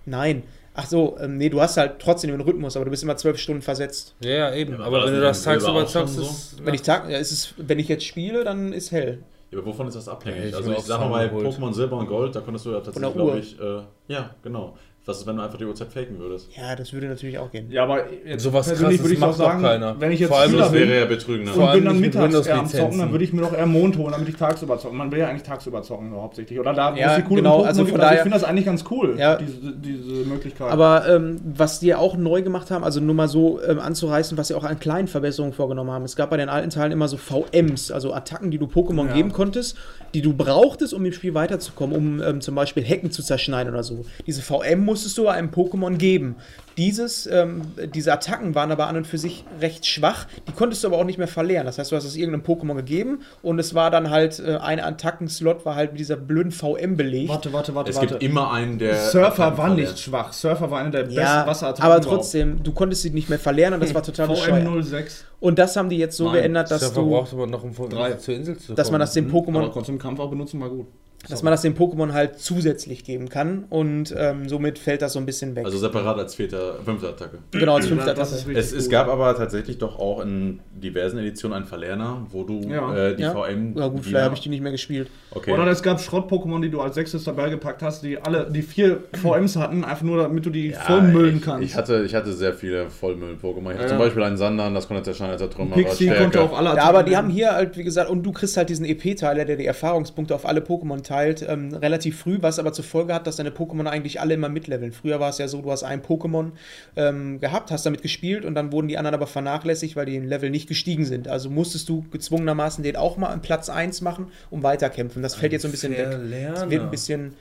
Nein. 0.06 0.44
Ach 0.74 0.86
so, 0.86 1.18
ähm, 1.20 1.38
nee, 1.38 1.50
du 1.50 1.60
hast 1.60 1.76
halt 1.78 2.00
trotzdem 2.00 2.32
den 2.32 2.42
Rhythmus, 2.42 2.76
aber 2.76 2.86
du 2.86 2.92
bist 2.92 3.04
immer 3.04 3.18
zwölf 3.18 3.38
Stunden 3.38 3.62
versetzt. 3.62 4.16
Ja, 4.24 4.32
ja, 4.32 4.54
eben. 4.54 4.74
Ja, 4.74 4.80
aber 4.80 4.98
aber 4.98 5.08
wenn 5.08 5.16
du 5.16 5.22
das 5.22 5.44
tagsüber 5.44 5.86
zockst, 5.86 6.16
so. 6.16 6.22
ist 6.22 6.66
Wenn 6.66 6.74
ich 6.74 6.82
Tag, 6.82 7.10
ja, 7.10 7.18
ist 7.18 7.32
es, 7.32 7.54
wenn 7.58 7.80
ich 7.80 7.90
jetzt 7.90 8.06
spiele, 8.06 8.44
dann 8.44 8.72
ist 8.72 8.92
hell. 8.92 9.24
Ja, 9.52 9.60
aber 9.60 9.68
wovon 9.68 9.88
ist 9.88 9.96
das 9.96 10.08
abhängig? 10.08 10.44
Ja, 10.44 10.48
ich 10.48 10.56
also 10.56 10.72
ich 10.72 10.80
sag 10.80 11.10
mal. 11.10 11.28
Pokémon 11.28 11.74
Silber 11.74 11.98
und 11.98 12.08
Gold, 12.08 12.36
da 12.36 12.40
konntest 12.40 12.66
du 12.66 12.72
ja 12.72 12.80
tatsächlich, 12.80 13.14
glaube 13.14 13.40
ich, 13.40 13.60
äh, 13.60 13.82
ja, 14.08 14.30
genau. 14.42 14.78
Was 15.04 15.18
ist, 15.18 15.26
wenn 15.26 15.36
du 15.36 15.42
einfach 15.42 15.58
die 15.58 15.66
Uhrzeit 15.66 15.92
faken 15.92 16.20
würdest? 16.20 16.48
Ja, 16.56 16.76
das 16.76 16.94
würde 16.94 17.08
natürlich 17.08 17.40
auch 17.40 17.52
gehen. 17.52 17.72
Ja, 17.72 17.84
aber 17.86 18.04
jetzt 18.24 18.44
Sowas 18.44 18.68
persönlich 18.68 19.02
würde 19.02 19.16
ich 19.16 19.24
auch 19.24 19.34
sagen, 19.34 19.60
keiner. 19.64 20.00
wenn 20.00 20.12
ich 20.12 20.20
jetzt 20.20 20.30
Vor 20.30 20.38
allem, 20.40 20.56
Das 20.56 20.72
wäre 20.72 21.00
ja 21.00 21.06
betrügend. 21.06 21.50
Vor 21.50 21.64
und 21.64 21.70
allem 21.70 21.80
bin 21.80 21.88
dann 21.92 22.00
mittags 22.00 22.46
eher 22.48 22.60
am. 22.60 22.68
Zocken, 22.68 23.00
dann 23.00 23.12
würde 23.12 23.24
ich 23.24 23.34
mir 23.34 23.42
doch 23.42 23.52
eher 23.52 23.66
Mond 23.66 23.98
holen, 23.98 24.12
damit 24.12 24.30
ich 24.30 24.36
tagsüber 24.36 24.78
zocken. 24.78 25.00
Man 25.00 25.12
will 25.12 25.18
ja 25.18 25.28
eigentlich 25.28 25.42
tagsüber 25.42 25.82
zocken, 25.82 26.12
so 26.12 26.22
hauptsächlich. 26.22 26.60
Oder 26.60 26.74
da, 26.74 26.96
Ja, 26.96 27.12
es 27.12 27.16
die 27.16 27.22
coolen 27.24 27.44
genau, 27.44 27.64
also 27.64 27.80
gibt. 27.84 27.90
von 27.96 28.00
ich 28.00 28.06
daher- 28.06 28.22
finde 28.22 28.38
das 28.38 28.44
eigentlich 28.44 28.66
ganz 28.68 28.84
cool, 28.92 29.16
Ja. 29.18 29.38
diese, 29.38 29.72
diese 29.76 30.24
Möglichkeit. 30.30 30.70
Aber 30.72 31.08
ähm, 31.10 31.42
was 31.46 31.80
die 31.80 31.96
auch 31.96 32.16
neu 32.16 32.44
gemacht 32.44 32.70
haben, 32.70 32.84
also 32.84 33.00
nur 33.00 33.16
mal 33.16 33.28
so 33.28 33.60
ähm, 33.64 33.80
anzureißen, 33.80 34.38
was 34.38 34.50
sie 34.50 34.54
auch 34.54 34.64
an 34.64 34.80
kleinen 34.80 35.08
Verbesserungen 35.08 35.54
vorgenommen 35.56 35.90
haben. 35.90 36.06
Es 36.06 36.16
gab 36.16 36.30
bei 36.30 36.38
den 36.38 36.48
alten 36.50 36.70
Teilen 36.70 36.92
immer 36.92 37.08
so 37.08 37.18
VMs, 37.18 37.90
also 37.90 38.14
Attacken, 38.14 38.52
die 38.52 38.60
du 38.60 38.68
Pokémon 38.68 39.08
Ja. 39.08 39.14
geben 39.14 39.32
konntest, 39.34 39.78
die 40.14 40.22
du 40.22 40.34
brauchtest, 40.34 40.94
um 40.94 41.04
im 41.06 41.12
Spiel 41.14 41.34
weiterzukommen, 41.34 41.96
um 41.96 42.22
ähm, 42.22 42.42
zum 42.42 42.54
Beispiel 42.54 42.84
Hecken 42.84 43.10
zu 43.10 43.24
zerschneiden 43.24 43.74
oder 43.74 43.82
so. 43.82 44.06
Diese 44.28 44.42
VM 44.44 44.91
musstest 44.92 45.18
du 45.18 45.28
einem 45.28 45.50
Pokémon 45.50 45.96
geben. 45.98 46.36
Dieses, 46.78 47.28
ähm, 47.28 47.62
diese 47.94 48.14
Attacken 48.14 48.56
waren 48.56 48.72
aber 48.72 48.88
an 48.88 48.96
und 48.96 49.06
für 49.06 49.18
sich 49.18 49.44
recht 49.60 49.86
schwach. 49.86 50.26
Die 50.48 50.54
konntest 50.54 50.84
du 50.84 50.88
aber 50.88 50.98
auch 50.98 51.04
nicht 51.04 51.18
mehr 51.18 51.28
verlieren. 51.28 51.66
Das 51.66 51.78
heißt, 51.78 51.92
du 51.92 51.96
hast 51.98 52.06
es 52.06 52.16
irgendeinem 52.16 52.44
Pokémon 52.46 52.76
gegeben 52.76 53.20
und 53.42 53.60
es 53.60 53.76
war 53.76 53.92
dann 53.92 54.10
halt, 54.10 54.40
äh, 54.40 54.56
ein 54.56 54.80
Attackenslot 54.80 55.66
war 55.66 55.76
halt 55.76 55.92
mit 55.92 56.00
dieser 56.00 56.16
blöden 56.16 56.52
VM 56.52 56.96
belegt. 56.96 57.30
warte, 57.30 57.52
warte, 57.52 57.76
warte, 57.76 57.90
Es 57.90 57.98
warte. 57.98 58.08
gibt 58.10 58.24
immer 58.24 58.52
einen, 58.52 58.80
der. 58.80 58.96
Surfer 58.96 59.58
war 59.58 59.70
nicht 59.76 60.00
schwach. 60.00 60.32
Surfer 60.32 60.72
war 60.72 60.80
eine 60.80 60.92
der 60.92 61.04
besten 61.04 61.20
Ja, 61.20 61.46
Wasserattacken 61.46 61.84
aber 61.84 61.98
überhaupt. 61.98 62.16
trotzdem, 62.22 62.64
du 62.64 62.72
konntest 62.72 63.02
sie 63.02 63.10
nicht 63.10 63.30
mehr 63.30 63.40
verlieren 63.40 63.74
und 63.74 63.84
das 63.84 63.94
war 63.94 64.02
total 64.04 64.30
bescheuert. 64.30 64.66
VM06. 64.66 65.24
Und 65.42 65.60
das 65.60 65.76
haben 65.76 65.90
die 65.90 65.98
jetzt 65.98 66.16
so 66.16 66.26
Nein, 66.26 66.34
geändert, 66.36 66.72
dass 66.72 66.82
Surfer 66.82 67.02
du, 67.02 67.10
brauchst 67.10 67.34
aber 67.34 67.48
noch, 67.48 67.64
um 67.64 67.74
von 67.74 67.90
Drei. 67.90 68.14
zur 68.14 68.34
Insel 68.34 68.58
zu 68.58 68.68
kommen. 68.68 68.76
dass 68.78 68.90
man 68.92 69.00
das 69.02 69.12
den 69.14 69.30
Aber 69.30 69.40
Pokémon, 69.40 69.70
konntest 69.72 69.90
du 69.90 69.94
im 69.94 70.00
Kampf 70.00 70.20
auch 70.22 70.30
benutzen, 70.30 70.60
war 70.62 70.70
gut. 70.70 70.88
Dass 71.30 71.44
man 71.44 71.52
das 71.52 71.62
den 71.62 71.76
Pokémon 71.76 72.14
halt 72.14 72.40
zusätzlich 72.40 73.04
geben 73.04 73.30
kann 73.30 73.66
und 73.70 74.14
ähm, 74.18 74.50
somit 74.50 74.80
fällt 74.80 75.02
das 75.04 75.14
so 75.14 75.20
ein 75.20 75.26
bisschen 75.26 75.56
weg. 75.56 75.66
Also 75.66 75.78
separat 75.78 76.18
als 76.18 76.34
vierte, 76.36 76.76
fünfte 76.84 77.10
Attacke. 77.10 77.38
genau 77.52 77.76
als 77.76 77.88
fünfte 77.88 78.10
Attacke. 78.12 78.52
Es, 78.58 78.72
es 78.74 78.90
gab 78.90 79.08
aber 79.08 79.36
tatsächlich 79.36 79.78
doch 79.78 80.00
auch 80.00 80.22
in 80.22 80.60
diversen 80.74 81.20
Editionen 81.20 81.58
einen 81.58 81.66
Verlerner, 81.68 82.26
wo 82.32 82.44
du 82.44 82.60
Ja. 82.62 82.96
äh, 82.96 83.16
die 83.16 83.22
Ja. 83.24 83.34
VM. 83.34 83.78
Ja 83.78 83.88
gut, 83.88 84.04
vielleicht 84.04 84.26
habe 84.26 84.36
ich 84.36 84.42
die 84.42 84.50
nicht 84.50 84.62
mehr 84.64 84.72
gespielt. 84.72 85.10
Okay. 85.30 85.52
Oder 85.54 85.68
es 85.68 85.84
gab 85.84 86.02
Schrott-Pokémon, 86.02 86.62
die 86.62 86.70
du 86.72 86.82
als 86.82 86.96
sechstes 86.96 87.24
dabei 87.24 87.50
gepackt 87.50 87.84
hast, 87.84 88.04
die 88.04 88.18
alle 88.18 88.50
die 88.50 88.64
vier 88.64 89.04
VMs 89.14 89.56
hatten, 89.58 89.84
einfach 89.84 90.04
nur 90.04 90.18
damit 90.24 90.46
du 90.46 90.50
die 90.50 90.70
Ja, 90.72 90.80
vollmüllen 90.82 91.38
ich, 91.38 91.42
kannst. 91.44 91.64
Ich 91.64 91.76
hatte, 91.76 92.04
ich 92.04 92.16
hatte 92.16 92.34
sehr 92.34 92.54
viele 92.54 92.88
Vollmüll-Pokémon. 92.90 93.70
Ich 93.72 93.74
hatte 93.76 93.82
Ja. 93.84 93.88
zum 93.90 93.98
Beispiel 94.00 94.24
einen 94.24 94.38
Sandern, 94.38 94.74
das 94.74 94.88
konnte 94.88 95.04
zerschneiden 95.04 95.40
als 95.40 95.54
Trümmer. 95.54 95.76
Pixie 95.76 96.10
konnte 96.10 96.42
auch 96.42 96.58
alle 96.58 96.76
Ja, 96.76 96.84
aber 96.84 97.04
die 97.04 97.12
nehmen. 97.12 97.18
haben 97.24 97.30
hier 97.30 97.52
halt, 97.54 97.78
wie 97.78 97.84
gesagt, 97.84 98.10
und 98.10 98.24
du 98.24 98.32
kriegst 98.32 98.58
halt 98.58 98.70
diesen 98.70 98.86
EP-Teiler, 98.86 99.46
der 99.46 99.56
die 99.58 99.66
Erfahrungspunkte 99.68 100.34
auf 100.36 100.46
alle 100.46 100.62
Pokémon 100.62 101.02
teilt, 101.12 101.46
ähm, 101.48 101.74
relativ 101.74 102.20
früh, 102.20 102.38
was 102.42 102.58
aber 102.60 102.72
zur 102.74 102.86
Folge 102.86 103.14
hat, 103.14 103.28
dass 103.28 103.36
deine 103.36 103.50
Pokémon 103.50 103.86
eigentlich 103.86 104.22
alle 104.22 104.34
immer 104.36 104.50
mitleveln. 104.50 104.92
Früher 104.94 105.20
war 105.20 105.30
es 105.30 105.38
ja 105.40 105.48
so, 105.48 105.62
du 105.62 105.70
hast 105.72 105.84
ein 105.84 106.02
Pokémon 106.02 106.52
ähm, 106.96 107.40
gehabt, 107.40 107.70
hast 107.72 107.86
damit 107.86 108.02
gespielt 108.02 108.46
und 108.46 108.56
dann 108.56 108.72
wurden 108.72 108.88
die 108.88 108.98
anderen 108.98 109.16
aber 109.16 109.28
vernachlässigt, 109.28 109.96
weil 109.96 110.06
die 110.06 110.16
im 110.16 110.26
Level 110.26 110.50
nicht 110.50 110.68
gestiegen 110.70 111.06
sind. 111.06 111.28
Also 111.28 111.50
musstest 111.50 111.90
du 111.90 112.06
gezwungenermaßen 112.12 112.84
den 112.84 112.96
auch 112.96 113.18
mal 113.18 113.28
an 113.28 113.42
Platz 113.42 113.70
1 113.70 114.02
machen, 114.02 114.28
um 114.50 114.64
weiterkämpfen. 114.64 115.22
Das 115.22 115.36
fällt 115.36 115.52
jetzt 115.52 115.64
so 115.64 115.68
ein 115.68 115.72
bisschen 115.72 115.92
weg. 115.92 116.08
Es 116.56 116.70
wird 116.70 116.82
ein 116.84 116.92
bisschen 116.92 117.34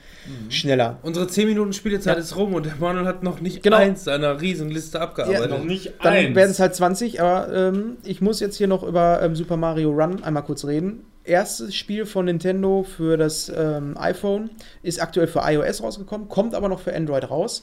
schneller. 0.48 0.98
Unsere 1.02 1.26
10 1.28 1.48
Minuten 1.48 1.72
Spielezeit 1.72 2.16
Ja. 2.16 2.20
ist 2.22 2.36
rum 2.36 2.54
und 2.54 2.66
der 2.66 2.74
Manuel 2.80 3.06
hat 3.06 3.22
noch 3.22 3.40
nicht 3.40 3.62
Genau. 3.62 3.76
eins 3.76 4.04
seiner 4.04 4.40
Riesenliste 4.40 5.00
abgearbeitet. 5.00 5.50
Ja, 5.50 5.58
Noch 5.58 5.64
nicht 5.64 5.92
Dann 6.02 6.34
werden 6.34 6.50
es 6.50 6.58
halt 6.60 6.74
20, 6.74 7.20
aber 7.20 7.52
ähm, 7.54 7.96
ich 8.04 8.20
muss 8.20 8.40
jetzt 8.40 8.56
hier 8.56 8.66
noch 8.66 8.82
über 8.82 9.22
ähm, 9.22 9.34
Super 9.36 9.56
Mario 9.56 9.90
Run 9.90 10.22
einmal 10.24 10.42
kurz 10.42 10.64
reden. 10.64 11.04
Erstes 11.30 11.76
Spiel 11.76 12.06
von 12.06 12.24
Nintendo 12.24 12.82
für 12.82 13.16
das 13.16 13.50
ähm, 13.54 13.96
iPhone 13.96 14.50
ist 14.82 15.00
aktuell 15.00 15.28
für 15.28 15.42
iOS 15.44 15.80
rausgekommen, 15.80 16.28
kommt 16.28 16.54
aber 16.54 16.68
noch 16.68 16.80
für 16.80 16.94
Android 16.94 17.30
raus. 17.30 17.62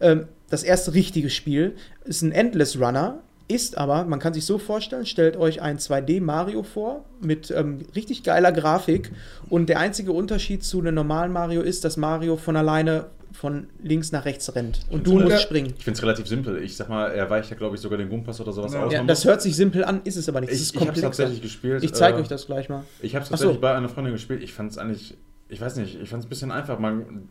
Ähm, 0.00 0.28
das 0.50 0.62
erste 0.62 0.92
richtige 0.92 1.30
Spiel 1.30 1.76
ist 2.04 2.20
ein 2.20 2.30
Endless 2.30 2.78
Runner, 2.78 3.20
ist 3.48 3.78
aber, 3.78 4.04
man 4.04 4.18
kann 4.18 4.34
sich 4.34 4.44
so 4.44 4.58
vorstellen, 4.58 5.06
stellt 5.06 5.38
euch 5.38 5.62
ein 5.62 5.78
2D 5.78 6.20
Mario 6.20 6.62
vor 6.62 7.06
mit 7.22 7.50
ähm, 7.50 7.86
richtig 7.94 8.22
geiler 8.22 8.52
Grafik 8.52 9.12
und 9.48 9.70
der 9.70 9.78
einzige 9.78 10.12
Unterschied 10.12 10.62
zu 10.62 10.80
einem 10.80 10.94
normalen 10.94 11.32
Mario 11.32 11.62
ist, 11.62 11.84
dass 11.84 11.96
Mario 11.96 12.36
von 12.36 12.54
alleine 12.56 13.06
von 13.36 13.68
links 13.82 14.12
nach 14.12 14.24
rechts 14.24 14.54
rennt 14.54 14.80
und 14.90 15.06
du 15.06 15.18
musst 15.18 15.42
springen. 15.42 15.74
Ich 15.76 15.84
finde 15.84 15.96
es 15.98 16.02
relativ 16.02 16.26
simpel. 16.26 16.62
Ich 16.62 16.76
sag 16.76 16.88
mal, 16.88 17.10
er 17.12 17.28
weicht 17.30 17.50
ja, 17.50 17.56
glaube 17.56 17.76
ich, 17.76 17.80
sogar 17.82 17.98
den 17.98 18.08
Gumpass 18.08 18.40
oder 18.40 18.52
sowas 18.52 18.72
Ja. 18.72 18.84
aus. 18.84 18.92
Ja, 18.92 19.04
das 19.04 19.24
hört 19.24 19.42
sich 19.42 19.54
simpel 19.54 19.84
an, 19.84 20.00
ist 20.04 20.16
es 20.16 20.28
aber 20.28 20.40
nicht. 20.40 20.50
Es 20.50 20.56
ich 20.56 20.62
ist 20.74 20.74
ich 20.80 20.88
habe 20.88 21.00
tatsächlich 21.00 21.42
gespielt. 21.42 21.84
Ich 21.84 21.92
zeige 21.92 22.18
äh, 22.18 22.20
euch 22.22 22.28
das 22.28 22.46
gleich 22.46 22.68
mal. 22.68 22.84
Ich 23.00 23.14
habe 23.14 23.22
es 23.24 23.28
Ach 23.28 23.36
so. 23.38 23.44
tatsächlich 23.44 23.60
bei 23.60 23.74
einer 23.74 23.88
Freundin 23.88 24.14
gespielt. 24.14 24.42
Ich 24.42 24.52
fand 24.52 24.70
es 24.72 24.78
eigentlich, 24.78 25.16
ich 25.48 25.60
weiß 25.60 25.76
nicht, 25.76 26.00
ich 26.00 26.08
fand 26.08 26.20
es 26.22 26.26
ein 26.26 26.30
bisschen 26.30 26.50
einfach. 26.50 26.78
Man 26.78 27.28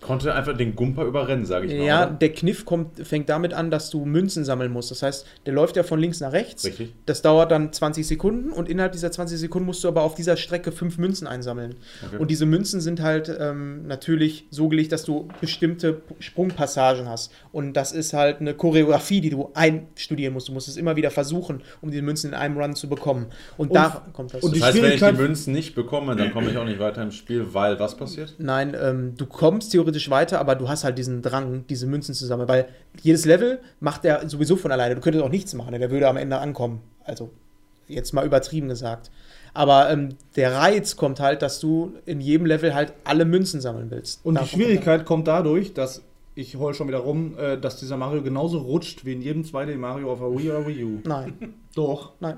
konnte 0.00 0.32
einfach 0.34 0.56
den 0.56 0.76
Gumper 0.76 1.04
überrennen, 1.04 1.44
sage 1.44 1.66
ich 1.66 1.74
mal. 1.74 1.84
Ja, 1.84 2.06
oder? 2.06 2.12
der 2.14 2.32
Kniff 2.32 2.64
kommt, 2.64 3.04
fängt 3.06 3.28
damit 3.28 3.52
an, 3.52 3.70
dass 3.70 3.90
du 3.90 4.04
Münzen 4.04 4.44
sammeln 4.44 4.70
musst. 4.72 4.90
Das 4.90 5.02
heißt, 5.02 5.26
der 5.46 5.52
läuft 5.52 5.76
ja 5.76 5.82
von 5.82 5.98
links 5.98 6.20
nach 6.20 6.32
rechts. 6.32 6.64
Richtig. 6.64 6.94
Das 7.06 7.20
dauert 7.20 7.50
dann 7.50 7.72
20 7.72 8.06
Sekunden 8.06 8.52
und 8.52 8.68
innerhalb 8.68 8.92
dieser 8.92 9.10
20 9.10 9.38
Sekunden 9.38 9.66
musst 9.66 9.82
du 9.82 9.88
aber 9.88 10.02
auf 10.02 10.14
dieser 10.14 10.36
Strecke 10.36 10.70
fünf 10.70 10.98
Münzen 10.98 11.26
einsammeln. 11.26 11.74
Okay. 12.06 12.16
Und 12.18 12.30
diese 12.30 12.46
Münzen 12.46 12.80
sind 12.80 13.02
halt 13.02 13.34
ähm, 13.40 13.86
natürlich 13.88 14.46
so 14.50 14.68
gelegt, 14.68 14.92
dass 14.92 15.04
du 15.04 15.28
bestimmte 15.40 16.02
Sprungpassagen 16.20 17.08
hast. 17.08 17.32
Und 17.50 17.72
das 17.72 17.90
ist 17.90 18.12
halt 18.12 18.40
eine 18.40 18.54
Choreografie, 18.54 19.20
die 19.20 19.30
du 19.30 19.50
einstudieren 19.54 20.32
musst. 20.32 20.48
Du 20.48 20.52
musst 20.52 20.68
es 20.68 20.76
immer 20.76 20.94
wieder 20.94 21.10
versuchen, 21.10 21.62
um 21.80 21.90
die 21.90 22.00
Münzen 22.02 22.28
in 22.30 22.34
einem 22.34 22.56
Run 22.56 22.76
zu 22.76 22.88
bekommen. 22.88 23.26
Und, 23.56 23.70
Und- 23.70 23.74
da 23.76 24.06
kommt 24.12 24.32
das. 24.32 24.42
und 24.44 24.54
das 24.54 24.62
heißt, 24.62 24.82
wenn 24.82 24.92
ich 24.92 25.00
die 25.00 25.12
Münzen 25.12 25.52
nicht 25.52 25.74
bekomme, 25.74 26.14
dann 26.14 26.32
komme 26.32 26.50
ich 26.50 26.56
auch 26.56 26.64
nicht 26.64 26.78
weiter 26.78 27.02
im 27.02 27.10
Spiel, 27.10 27.46
weil 27.52 27.80
was 27.80 27.96
passiert? 27.96 28.36
Nein, 28.38 28.76
ähm, 28.80 29.14
du 29.16 29.26
kommst 29.26 29.72
theoretisch 29.72 29.87
weiter, 30.10 30.40
aber 30.40 30.54
du 30.54 30.68
hast 30.68 30.84
halt 30.84 30.98
diesen 30.98 31.22
Drang, 31.22 31.64
diese 31.68 31.86
Münzen 31.86 32.14
zu 32.14 32.26
sammeln, 32.26 32.48
weil 32.48 32.68
jedes 33.02 33.24
Level 33.24 33.60
macht 33.80 34.04
er 34.04 34.28
sowieso 34.28 34.56
von 34.56 34.72
alleine. 34.72 34.94
Du 34.94 35.00
könntest 35.00 35.24
auch 35.24 35.30
nichts 35.30 35.54
machen, 35.54 35.72
der 35.72 35.90
würde 35.90 36.08
am 36.08 36.16
Ende 36.16 36.38
ankommen. 36.38 36.80
Also, 37.04 37.30
jetzt 37.86 38.12
mal 38.12 38.26
übertrieben 38.26 38.68
gesagt. 38.68 39.10
Aber 39.54 39.90
ähm, 39.90 40.10
der 40.36 40.54
Reiz 40.54 40.96
kommt 40.96 41.20
halt, 41.20 41.42
dass 41.42 41.58
du 41.58 41.94
in 42.06 42.20
jedem 42.20 42.46
Level 42.46 42.74
halt 42.74 42.92
alle 43.04 43.24
Münzen 43.24 43.60
sammeln 43.60 43.90
willst. 43.90 44.24
Und 44.24 44.34
die 44.34 44.40
Davon 44.40 44.50
kommt 44.50 44.62
Schwierigkeit 44.62 45.04
kommt 45.04 45.28
dadurch, 45.28 45.74
dass 45.74 46.02
ich 46.34 46.56
heul 46.56 46.72
schon 46.74 46.86
wieder 46.86 46.98
rum, 46.98 47.36
äh, 47.36 47.58
dass 47.58 47.78
dieser 47.80 47.96
Mario 47.96 48.22
genauso 48.22 48.58
rutscht 48.58 49.04
wie 49.04 49.12
in 49.12 49.22
jedem 49.22 49.42
2D 49.42 49.76
Mario 49.76 50.12
auf 50.12 50.20
der 50.20 50.30
Wii 50.30 50.50
oder 50.50 50.66
Wii 50.66 50.84
U. 50.84 51.00
Nein, 51.04 51.54
Doch. 51.74 52.12
nein. 52.20 52.36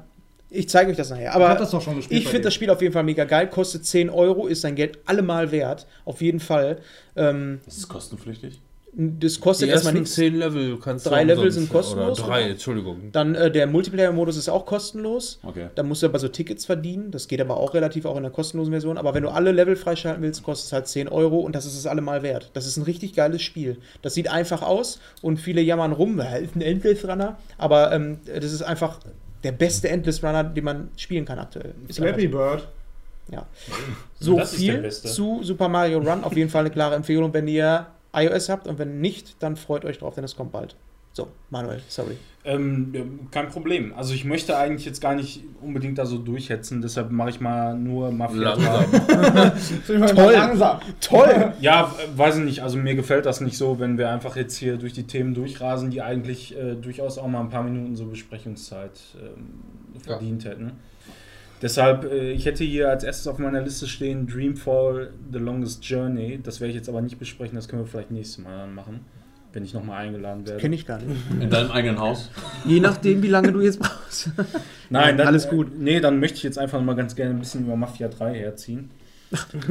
Ich 0.51 0.69
zeige 0.69 0.91
euch 0.91 0.97
das 0.97 1.11
nachher. 1.11 1.31
Ich 1.31 1.35
Aber 1.35 1.55
das 1.55 1.71
doch 1.71 1.81
schon 1.81 1.97
gespielt 1.97 2.21
ich 2.21 2.27
finde 2.29 2.45
das 2.45 2.55
Spiel 2.55 2.71
auf 2.71 2.83
jeden 2.83 2.93
Fall 2.93 3.05
mega 3.05 3.25
geil. 3.25 3.49
Kostet 3.49 3.85
10 3.87 4.11
Euro, 4.11 4.47
ist 4.47 4.63
sein 4.63 4.75
Geld 4.75 4.99
allemal 5.07 5.53
wert. 5.53 5.87
Auf 6.05 6.21
jeden 6.23 6.41
Fall. 6.41 6.79
Ähm, 7.17 7.61
Ist 7.67 7.79
es 7.79 7.89
kostenpflichtig? 7.89 8.61
das 8.93 9.35
Die 9.35 9.41
kostet 9.41 9.69
erstmal 9.69 9.93
ersten 9.93 10.01
nichts. 10.03 10.15
zehn 10.17 10.35
Level 10.35 10.77
kannst 10.81 11.07
Drei 11.07 11.23
du 11.23 11.29
Level 11.29 11.51
sind 11.53 11.71
kostenlos, 11.71 12.19
Oder 12.19 12.29
drei, 12.29 12.43
oder? 12.43 12.51
Entschuldigung. 12.51 13.13
Dann 13.13 13.37
äh, 13.37 13.51
der 13.51 13.69
Multiplayer-Modus 13.69 14.37
ist 14.37 14.49
auch 14.49 14.67
kostenlos. 14.67 15.39
Okay. 15.45 15.69
Da 15.77 15.85
musst 15.85 16.03
du 16.03 16.07
aber 16.07 16.19
so 16.19 16.27
Tickets 16.27 16.67
verdienen. 16.67 17.13
Das 17.13 17.29
geht 17.29 17.41
aber 17.41 17.57
auch 17.57 17.75
relativ 17.75 18.05
auch 18.05 18.17
in 18.17 18.25
der 18.25 18.33
kostenlosen 18.33 18.73
Version. 18.73 18.99
Aber 18.99 19.15
wenn 19.15 19.23
du 19.23 19.29
alle 19.29 19.53
Level 19.53 19.77
freischalten 19.77 20.23
willst, 20.25 20.43
kostet 20.43 20.67
es 20.67 20.73
halt 20.73 20.89
10 20.89 21.07
Euro 21.09 21.39
und 21.39 21.55
das 21.55 21.67
ist 21.67 21.77
es 21.79 21.87
allemal 21.87 22.23
wert. 22.25 22.51
Das 22.55 22.67
ist 22.67 22.79
ein 22.79 22.83
richtig 22.83 23.15
geiles 23.15 23.43
Spiel. 23.43 23.79
Das 24.03 24.15
sieht 24.15 24.29
einfach 24.29 24.63
aus 24.63 24.99
und 25.23 25.37
viele 25.37 25.61
jammern 25.61 25.93
rum, 25.93 26.19
weil 26.19 26.43
ist 26.43 26.57
ein 26.57 26.61
Endless 26.61 27.05
Runner. 27.07 27.39
Aber 27.59 27.93
ähm, 27.93 28.19
das 28.27 28.53
ist 28.53 28.63
einfach 28.63 28.99
der 29.43 29.53
beste 29.53 29.89
Endless 29.89 30.23
Runner, 30.23 30.45
den 30.45 30.65
man 30.65 30.89
spielen 30.97 31.25
kann 31.25 31.39
aktuell. 31.39 31.75
Ist 31.89 31.99
Flappy 31.99 32.29
Bird. 32.29 32.69
Ja. 33.31 33.47
So 34.23 34.37
Das 34.37 34.55
viel 34.55 34.91
zu 34.91 35.43
Super 35.43 35.69
Mario 35.69 35.99
Run. 35.99 36.25
Auf 36.25 36.37
jeden 36.37 36.51
Fall 36.51 36.61
eine 36.61 36.71
klare 36.71 36.95
Empfehlung, 36.95 37.33
wenn 37.33 37.49
ihr 37.49 37.87
iOS 38.13 38.51
habt 38.51 38.67
und 38.67 38.79
wenn 38.79 39.01
nicht, 39.01 39.43
dann 39.43 39.57
freut 39.57 39.85
euch 39.87 39.99
drauf, 39.99 40.15
denn 40.15 40.25
es 40.25 40.37
kommt 40.37 40.53
bald. 40.53 40.77
So, 41.15 41.29
Manuel, 41.49 41.81
sorry. 41.89 42.19
Ähm, 42.43 42.91
ja, 42.95 43.03
kein 43.31 43.49
Problem. 43.49 43.93
Also 43.95 44.15
ich 44.15 44.25
möchte 44.25 44.57
eigentlich 44.57 44.87
jetzt 44.87 45.03
gar 45.03 45.15
nicht 45.15 45.45
unbedingt 45.61 45.99
da 45.99 46.07
so 46.07 46.17
durchhetzen, 46.17 46.81
deshalb 46.81 47.11
mache 47.11 47.29
ich 47.29 47.41
mal 47.41 47.77
nur 47.77 48.11
Mafia 48.13 48.57
3. 48.57 48.63
Langsam. 49.89 50.17
Toll. 50.17 50.33
Langsam. 50.33 50.81
Toll! 51.03 51.53
Ja, 51.61 51.95
weiß 52.17 52.39
ich 52.39 52.45
nicht. 52.45 52.63
Also 52.63 52.79
mir 52.79 52.95
gefällt 52.95 53.27
das 53.27 53.43
nicht 53.43 53.59
so, 53.59 53.79
wenn 53.79 53.99
wir 53.99 54.09
einfach 54.09 54.37
jetzt 54.37 54.57
hier 54.57 54.79
durch 54.79 54.95
die 54.95 55.03
Themen 55.03 55.35
durchrasen, 55.35 55.91
die 55.91 56.01
eigentlich 56.01 56.57
äh, 56.57 56.77
durchaus 56.77 57.19
auch 57.19 57.27
mal 57.27 57.41
ein 57.41 57.51
paar 57.51 57.63
Minuten 57.63 57.95
so 57.95 58.07
Besprechungszeit 58.07 58.99
ähm, 59.23 60.01
verdient 60.03 60.47
hätten. 60.47 60.73
Deshalb, 61.61 62.05
äh, 62.11 62.33
ich 62.33 62.47
hätte 62.47 62.65
hier 62.65 62.89
als 62.89 63.05
erstes 63.05 63.27
auf 63.27 63.39
meiner 63.39 63.61
Liste 63.61 63.87
stehen 63.87 64.27
Dreamfall 64.27 65.13
The 65.31 65.39
Longest 65.39 65.85
Journey. 65.85 66.41
Das 66.43 66.61
werde 66.61 66.71
ich 66.71 66.77
jetzt 66.77 66.89
aber 66.89 67.03
nicht 67.03 67.19
besprechen, 67.19 67.57
das 67.57 67.69
können 67.69 67.83
wir 67.83 67.87
vielleicht 67.87 68.11
nächstes 68.11 68.39
Mal 68.39 68.57
dann 68.57 68.75
machen, 68.75 69.01
wenn 69.53 69.65
ich 69.65 69.75
nochmal 69.75 70.07
eingeladen 70.07 70.47
werde. 70.47 70.61
Kenne 70.61 70.75
ich 70.75 70.87
gar 70.87 70.99
nicht. 70.99 71.21
In 71.41 71.51
deinem 71.51 71.71
eigenen 71.71 71.99
Haus? 71.99 72.31
Je 72.65 72.81
nachdem, 72.81 73.23
wie 73.23 73.29
lange 73.29 73.53
du 73.53 73.61
jetzt 73.61 73.81
brauchst. 73.81 74.31
Nein, 74.89 75.17
dann, 75.19 75.27
Alles 75.27 75.49
gut. 75.49 75.79
Nee, 75.79 76.01
dann 76.01 76.21
möchte 76.21 76.37
ich 76.37 76.43
jetzt 76.43 76.59
einfach 76.59 76.81
mal 76.81 76.95
ganz 76.95 77.15
gerne 77.17 77.35
ein 77.35 77.39
bisschen 77.39 77.65
über 77.65 77.77
Mafia 77.77 78.09
3 78.09 78.35
herziehen. 78.35 78.91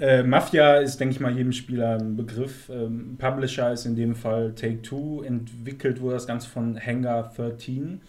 äh, 0.00 0.22
Mafia 0.24 0.78
ist, 0.78 0.98
denke 0.98 1.14
ich 1.14 1.20
mal, 1.20 1.36
jedem 1.36 1.52
Spieler 1.52 1.98
ein 1.98 2.16
Begriff. 2.16 2.68
Ähm, 2.68 3.16
Publisher 3.18 3.72
ist 3.72 3.86
in 3.86 3.94
dem 3.94 4.16
Fall 4.16 4.52
Take 4.54 4.82
Two. 4.82 5.22
Entwickelt 5.22 6.00
wurde 6.00 6.14
das 6.14 6.26
Ganze 6.26 6.48
von 6.48 6.78
Hangar 6.78 7.32
13. 7.36 8.00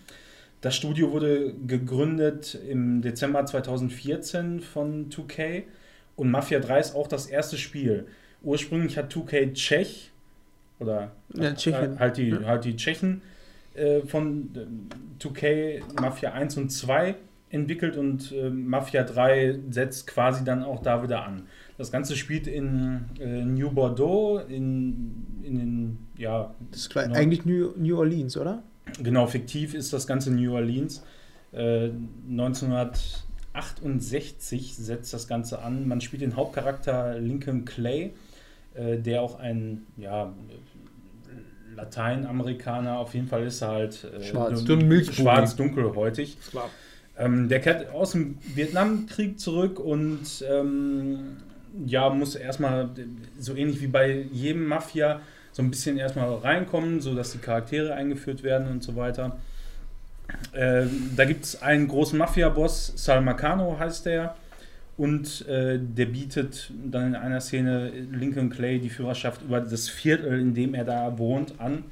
Das 0.61 0.75
Studio 0.75 1.11
wurde 1.11 1.53
gegründet 1.67 2.57
im 2.67 3.03
Dezember 3.03 3.45
2014 3.45 4.61
von 4.61 5.09
2K. 5.09 5.63
Und 6.15 6.31
Mafia 6.31 6.59
3 6.59 6.79
ist 6.79 6.95
auch 6.95 7.07
das 7.07 7.27
erste 7.27 7.57
Spiel. 7.57 8.07
Ursprünglich 8.45 8.97
hat 8.97 9.11
2K 9.13 9.53
Tschech 9.53 10.11
oder 10.79 11.11
Ja, 11.33 11.51
äh, 11.51 11.97
halt 11.99 12.15
die, 12.17 12.33
halt 12.45 12.63
die 12.65 12.75
Tschechen 12.77 13.21
äh, 13.73 14.01
von 14.01 14.49
äh, 14.55 14.65
2K 15.23 15.81
Mafia 16.01 16.31
1 16.31 16.57
und 16.57 16.69
2 16.69 17.15
entwickelt 17.49 17.97
und 17.97 18.31
äh, 18.31 18.49
Mafia 18.49 19.03
3 19.03 19.59
setzt 19.69 20.07
quasi 20.07 20.43
dann 20.43 20.63
auch 20.63 20.81
da 20.81 21.03
wieder 21.03 21.25
an. 21.25 21.43
Das 21.77 21.91
Ganze 21.91 22.15
spielt 22.15 22.47
in 22.47 23.05
äh, 23.19 23.43
New 23.43 23.69
Bordeaux, 23.71 24.39
in, 24.47 25.25
in 25.43 25.57
den, 25.57 25.97
ja, 26.17 26.53
Das 26.71 26.81
ist 26.81 26.93
Genau. 26.93 27.15
eigentlich 27.15 27.45
New, 27.45 27.71
New 27.77 27.97
Orleans, 27.97 28.37
oder? 28.37 28.63
genau, 29.01 29.25
fiktiv 29.27 29.73
ist 29.73 29.91
das 29.93 30.05
Ganze 30.07 30.31
New 30.31 30.53
Orleans. 30.53 31.03
Äh, 31.51 31.89
1968 32.29 34.75
setzt 34.75 35.13
das 35.13 35.27
Ganze 35.27 35.61
an. 35.61 35.87
Man 35.87 36.01
spielt 36.01 36.21
den 36.21 36.35
Hauptcharakter 36.35 37.17
Lincoln 37.19 37.65
Clay, 37.65 38.13
äh, 38.75 38.97
der 38.97 39.21
auch 39.21 39.39
ein, 39.39 39.85
ja, 39.97 40.33
Lateinamerikaner, 41.75 42.99
auf 42.99 43.13
jeden 43.13 43.27
Fall 43.27 43.43
ist 43.43 43.61
er 43.61 43.69
halt 43.69 44.03
äh, 44.03 44.23
Schwarz. 44.23 44.63
schwarz-dunkelhäutig. 45.13 46.37
Klar. 46.49 46.69
Ähm, 47.17 47.47
der 47.47 47.61
kehrt 47.61 47.89
aus 47.91 48.11
dem 48.11 48.37
Vietnamkrieg 48.55 49.39
zurück 49.39 49.79
und 49.79 50.43
ähm, 50.49 51.37
ja, 51.85 52.09
muss 52.09 52.35
erstmal, 52.35 52.89
so 53.39 53.55
ähnlich 53.55 53.81
wie 53.81 53.87
bei 53.87 54.25
jedem 54.31 54.67
Mafia, 54.67 55.21
so 55.51 55.61
ein 55.61 55.69
bisschen 55.69 55.97
erstmal 55.97 56.33
reinkommen, 56.33 56.99
sodass 56.99 57.31
die 57.31 57.37
Charaktere 57.37 57.93
eingeführt 57.93 58.43
werden 58.43 58.67
und 58.67 58.83
so 58.83 58.95
weiter. 58.95 59.37
Ähm, 60.53 61.11
da 61.15 61.25
gibt 61.25 61.45
es 61.45 61.61
einen 61.61 61.87
großen 61.87 62.17
Mafia-Boss, 62.17 62.93
Sal 62.95 63.21
Marcano 63.21 63.77
heißt 63.79 64.05
der, 64.05 64.35
und 64.97 65.45
äh, 65.47 65.77
der 65.79 66.05
bietet 66.05 66.71
dann 66.85 67.07
in 67.07 67.15
einer 67.15 67.41
Szene 67.41 67.89
Lincoln 67.89 68.49
Clay 68.49 68.79
die 68.79 68.89
Führerschaft 68.89 69.41
über 69.41 69.59
das 69.59 69.89
Viertel, 69.89 70.39
in 70.39 70.53
dem 70.53 70.73
er 70.73 70.85
da 70.85 71.17
wohnt, 71.17 71.59
an. 71.59 71.83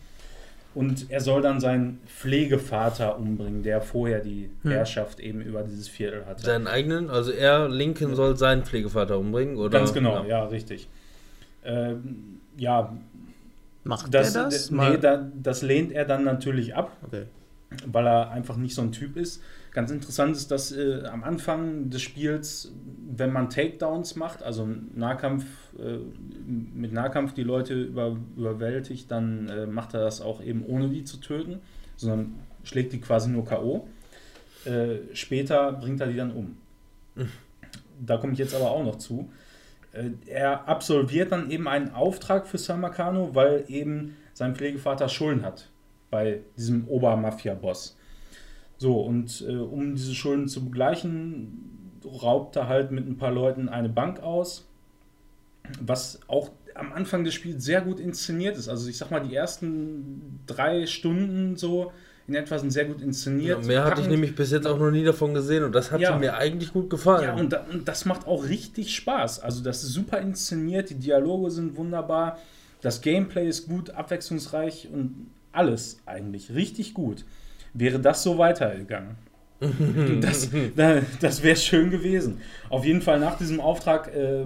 Und 0.73 1.11
er 1.11 1.21
soll 1.21 1.41
dann 1.41 1.59
seinen 1.59 1.99
Pflegevater 2.07 3.19
umbringen, 3.19 3.61
der 3.61 3.81
vorher 3.81 4.21
die 4.21 4.49
Hm. 4.63 4.71
Herrschaft 4.71 5.19
eben 5.19 5.41
über 5.41 5.61
dieses 5.61 5.87
Viertel 5.87 6.25
hatte. 6.25 6.43
Seinen 6.43 6.65
eigenen, 6.65 7.09
also 7.09 7.31
er, 7.31 7.69
Lincoln, 7.69 8.15
soll 8.15 8.37
seinen 8.37 8.63
Pflegevater 8.63 9.19
umbringen, 9.19 9.57
oder? 9.57 9.77
Ganz 9.77 9.93
genau, 9.93 10.23
ja, 10.23 10.45
richtig. 10.45 10.87
Ähm, 11.63 12.39
ja, 12.57 12.97
Macht 13.83 14.13
das, 14.13 14.33
der 14.33 14.43
das? 14.45 14.71
nee, 14.71 14.97
da, 14.97 15.29
das 15.35 15.61
lehnt 15.61 15.91
er 15.91 16.05
dann 16.05 16.23
natürlich 16.23 16.75
ab, 16.75 16.95
okay. 17.03 17.23
weil 17.85 18.07
er 18.07 18.31
einfach 18.31 18.55
nicht 18.55 18.73
so 18.73 18.81
ein 18.81 18.91
Typ 18.91 19.17
ist. 19.17 19.43
Ganz 19.73 19.89
interessant 19.89 20.35
ist, 20.35 20.51
dass 20.51 20.71
äh, 20.71 21.03
am 21.05 21.23
Anfang 21.23 21.89
des 21.89 22.03
Spiels, 22.03 22.71
wenn 23.15 23.33
man 23.33 23.49
Takedowns 23.49 24.15
macht, 24.15 24.43
also 24.43 24.67
Nahkampf, 24.93 25.45
äh, 25.79 25.97
mit 26.45 26.93
Nahkampf 26.93 27.33
die 27.33 27.41
Leute 27.41 27.73
über, 27.73 28.15
überwältigt, 28.37 29.09
dann 29.09 29.49
äh, 29.49 29.65
macht 29.65 29.95
er 29.95 30.01
das 30.01 30.21
auch 30.21 30.43
eben 30.43 30.63
ohne 30.63 30.89
die 30.89 31.03
zu 31.03 31.17
töten, 31.17 31.59
sondern 31.97 32.35
schlägt 32.63 32.93
die 32.93 33.01
quasi 33.01 33.29
nur 33.29 33.45
K.O. 33.45 33.87
Äh, 34.65 35.15
später 35.15 35.73
bringt 35.73 35.99
er 36.01 36.07
die 36.07 36.17
dann 36.17 36.31
um. 36.31 36.57
Da 37.99 38.17
komme 38.17 38.33
ich 38.33 38.39
jetzt 38.39 38.53
aber 38.53 38.69
auch 38.69 38.83
noch 38.83 38.97
zu. 38.97 39.31
Äh, 39.91 40.11
er 40.27 40.67
absolviert 40.67 41.31
dann 41.31 41.49
eben 41.49 41.67
einen 41.67 41.91
Auftrag 41.95 42.45
für 42.45 42.59
San 42.59 42.79
Marcano, 42.79 43.33
weil 43.33 43.65
eben 43.69 44.17
sein 44.33 44.55
Pflegevater 44.55 45.09
Schulden 45.09 45.43
hat 45.43 45.69
bei 46.11 46.41
diesem 46.57 46.87
Obermafia-Boss. 46.87 47.97
So, 48.83 48.99
und 48.99 49.45
äh, 49.47 49.53
um 49.55 49.95
diese 49.95 50.13
Schulden 50.13 50.49
zu 50.49 50.65
begleichen, 50.65 52.01
raubt 52.21 52.57
er 52.57 52.67
halt 52.67 52.91
mit 52.91 53.07
ein 53.07 53.17
paar 53.17 53.31
Leuten 53.31 53.69
eine 53.69 53.87
Bank 53.87 54.19
aus, 54.21 54.65
was 55.79 56.19
auch 56.27 56.49
am 56.75 56.91
Anfang 56.91 57.23
des 57.23 57.33
Spiels 57.33 57.63
sehr 57.63 57.79
gut 57.79 58.01
inszeniert 58.01 58.57
ist. 58.57 58.67
Also 58.67 58.89
ich 58.89 58.97
sag 58.97 59.09
mal, 59.09 59.21
die 59.21 59.33
ersten 59.33 60.41
drei 60.47 60.85
Stunden 60.85 61.55
so 61.55 61.93
in 62.27 62.35
etwa 62.35 62.59
sind 62.59 62.71
sehr 62.71 62.83
gut 62.83 62.99
Ja, 62.99 63.05
inszeniert. 63.05 63.65
mehr 63.65 63.83
hatte 63.85 63.91
ich 64.01 64.07
packend. 64.07 64.11
nämlich 64.11 64.35
bis 64.35 64.51
jetzt 64.51 64.67
auch 64.67 64.77
noch 64.77 64.91
nie 64.91 65.05
davon 65.05 65.33
gesehen 65.33 65.63
und 65.63 65.73
das 65.73 65.89
hat 65.89 66.01
Ja. 66.01 66.17
mir 66.17 66.33
eigentlich 66.35 66.73
gut 66.73 66.89
gefallen. 66.89 67.23
Ja, 67.23 67.35
und, 67.35 67.53
da, 67.53 67.65
und 67.71 67.87
das 67.87 68.03
macht 68.03 68.27
auch 68.27 68.49
richtig 68.49 68.93
Spaß. 68.93 69.39
Also 69.39 69.63
das 69.63 69.81
ist 69.83 69.93
super 69.93 70.19
inszeniert, 70.19 70.89
die 70.89 70.95
Dialoge 70.95 71.51
sind 71.51 71.77
wunderbar, 71.77 72.37
das 72.81 72.99
Gameplay 72.99 73.47
ist 73.47 73.65
gut, 73.65 73.91
abwechslungsreich 73.91 74.89
und 74.91 75.27
alles 75.53 75.99
eigentlich 76.05 76.53
richtig 76.53 76.93
gut. 76.93 77.23
Wäre 77.73 77.99
das 77.99 78.23
so 78.23 78.37
weitergegangen. 78.37 79.15
das 80.21 80.49
da- 80.75 81.01
das 81.21 81.41
wäre 81.43 81.55
schön 81.55 81.89
gewesen. 81.89 82.39
Auf 82.69 82.85
jeden 82.85 83.01
Fall 83.01 83.19
nach 83.19 83.37
diesem 83.37 83.59
Auftrag 83.61 84.13
äh, 84.13 84.43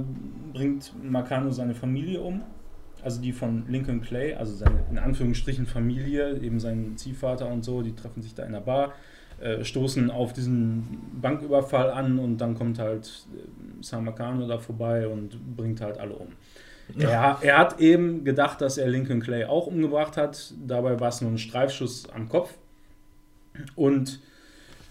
bringt 0.53 0.93
Marcano 1.03 1.49
seine 1.51 1.73
Familie 1.73 2.21
um. 2.21 2.41
Also 3.03 3.21
die 3.21 3.31
von 3.31 3.65
Lincoln 3.67 4.01
Clay, 4.01 4.33
also 4.35 4.53
seine 4.53 4.83
in 4.91 4.97
Anführungsstrichen 4.97 5.65
Familie, 5.65 6.37
eben 6.39 6.59
sein 6.59 6.93
Ziehvater 6.97 7.47
und 7.47 7.63
so, 7.63 7.81
die 7.81 7.95
treffen 7.95 8.21
sich 8.21 8.33
da 8.35 8.43
in 8.43 8.51
der 8.53 8.59
Bar, 8.59 8.93
äh, 9.39 9.63
stoßen 9.63 10.09
auf 10.11 10.33
diesen 10.33 10.99
Banküberfall 11.21 11.89
an 11.91 12.19
und 12.19 12.37
dann 12.39 12.55
kommt 12.55 12.79
halt 12.79 13.25
äh, 13.35 13.83
Sam 13.83 14.05
Marcano 14.05 14.47
da 14.47 14.57
vorbei 14.57 15.07
und 15.07 15.55
bringt 15.55 15.79
halt 15.81 15.97
alle 15.99 16.13
um. 16.15 16.27
Er, 16.97 17.37
er 17.41 17.57
hat 17.57 17.79
eben 17.79 18.23
gedacht, 18.23 18.61
dass 18.61 18.77
er 18.77 18.87
Lincoln 18.87 19.19
Clay 19.21 19.45
auch 19.45 19.67
umgebracht 19.67 20.15
hat. 20.17 20.53
Dabei 20.65 20.99
war 20.99 21.09
es 21.09 21.21
nur 21.21 21.31
ein 21.31 21.37
Streifschuss 21.37 22.09
am 22.13 22.29
Kopf. 22.29 22.53
Und 23.75 24.19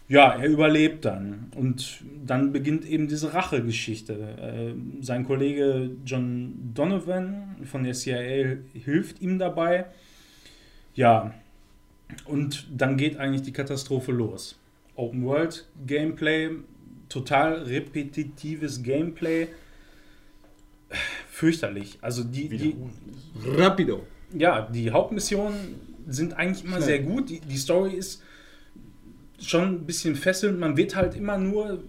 ja, 0.09 0.35
er 0.35 0.49
überlebt 0.49 1.05
dann. 1.05 1.51
Und 1.57 2.05
dann 2.25 2.53
beginnt 2.53 2.85
eben 2.85 3.09
diese 3.09 3.35
Rachegeschichte. 3.35 4.13
Äh, 4.15 5.03
sein 5.03 5.25
Kollege 5.25 5.91
John 6.05 6.73
Donovan 6.75 7.57
von 7.65 7.83
der 7.83 7.95
CIA 7.95 8.59
hilft 8.73 9.21
ihm 9.21 9.39
dabei. 9.39 9.87
Ja, 10.95 11.35
und 12.25 12.67
dann 12.75 12.97
geht 12.97 13.17
eigentlich 13.17 13.43
die 13.43 13.53
Katastrophe 13.53 14.13
los. 14.13 14.59
Open 14.95 15.25
World 15.25 15.67
Gameplay, 15.87 16.51
total 17.09 17.63
repetitives 17.65 18.83
Gameplay. 18.83 19.49
Fürchterlich. 21.29 21.99
Also 22.01 22.23
die, 22.23 22.49
die, 22.49 22.77
Rapido. 23.45 24.07
ja, 24.33 24.63
die 24.63 24.91
Hauptmissionen 24.91 25.57
sind 26.07 26.35
eigentlich 26.35 26.65
immer 26.65 26.77
Schnell. 26.77 26.87
sehr 26.87 26.99
gut. 27.01 27.29
Die, 27.29 27.41
die 27.41 27.57
Story 27.57 27.95
ist 27.95 28.23
schon 29.41 29.63
ein 29.63 29.87
bisschen 29.87 30.17
fesselnd. 30.17 30.59
Man 30.59 30.77
wird 30.77 30.97
halt 30.97 31.15
immer 31.15 31.39
nur 31.39 31.83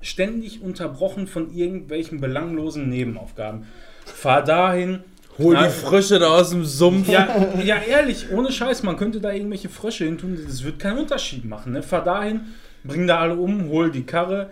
ständig 0.00 0.62
unterbrochen 0.62 1.26
von 1.26 1.54
irgendwelchen 1.54 2.20
belanglosen 2.20 2.88
Nebenaufgaben. 2.88 3.66
Fahr 4.04 4.42
dahin. 4.42 5.00
Hol 5.38 5.56
die 5.56 5.70
Frösche 5.70 6.18
da 6.18 6.28
aus 6.28 6.50
dem 6.50 6.64
Sumpf. 6.64 7.08
Ja, 7.08 7.28
ja, 7.64 7.76
ehrlich, 7.76 8.30
ohne 8.30 8.52
Scheiß, 8.52 8.82
man 8.82 8.96
könnte 8.96 9.20
da 9.20 9.32
irgendwelche 9.32 9.68
Frösche 9.68 10.04
hin 10.04 10.18
tun, 10.18 10.38
das 10.46 10.64
wird 10.64 10.78
keinen 10.78 10.98
Unterschied 10.98 11.44
machen. 11.44 11.72
Ne? 11.72 11.82
Fahr 11.82 12.04
dahin, 12.04 12.40
bring 12.84 13.06
da 13.06 13.20
alle 13.20 13.36
um, 13.36 13.68
hol 13.68 13.90
die 13.90 14.02
Karre. 14.02 14.50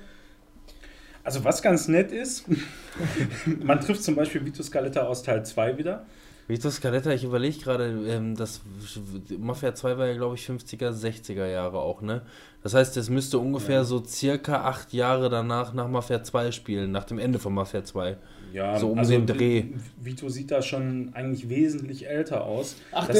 Also 1.24 1.44
was 1.44 1.60
ganz 1.60 1.89
nett 1.89 2.10
ist, 2.10 2.44
man 3.62 3.81
trifft 3.81 4.02
zum 4.02 4.15
Beispiel 4.15 4.44
Vito 4.47 4.62
Scaletta 4.62 5.02
aus 5.02 5.23
Teil 5.23 5.44
2 5.44 5.76
wieder. 5.76 6.07
Vito 6.49 6.70
Scaletta, 6.70 7.10
ich 7.12 7.25
überlege 7.25 7.59
gerade, 7.59 7.85
ähm, 8.09 8.35
das 8.35 8.62
Mafia 9.39 9.75
2 9.75 9.99
war 9.99 10.07
ja, 10.07 10.15
glaube 10.15 10.35
ich, 10.35 10.49
50er, 10.49 10.91
60er 10.91 11.47
Jahre 11.47 11.78
auch, 11.78 12.01
ne? 12.01 12.23
Das 12.62 12.73
heißt, 12.73 12.97
es 12.97 13.10
müsste 13.10 13.39
ungefähr 13.39 13.85
so 13.85 14.02
circa 14.02 14.62
acht 14.62 14.94
Jahre 14.94 15.28
danach 15.28 15.75
nach 15.75 15.89
Mafia 15.89 16.23
2 16.25 16.51
spielen, 16.51 16.91
nach 16.91 17.05
dem 17.05 17.18
Ende 17.18 17.39
von 17.39 17.52
Mafia 17.52 17.85
2. 17.85 18.17
Ja, 18.55 18.78
So 18.78 18.89
um 18.93 19.07
den 19.07 19.27
Dreh. 19.27 19.65
Vito 20.01 20.31
sieht 20.31 20.51
da 20.51 20.62
schon 20.62 21.10
eigentlich 21.12 21.51
wesentlich 21.51 22.09
älter 22.09 22.44
aus. 22.44 22.77
Ach, 22.93 23.07
das 23.07 23.17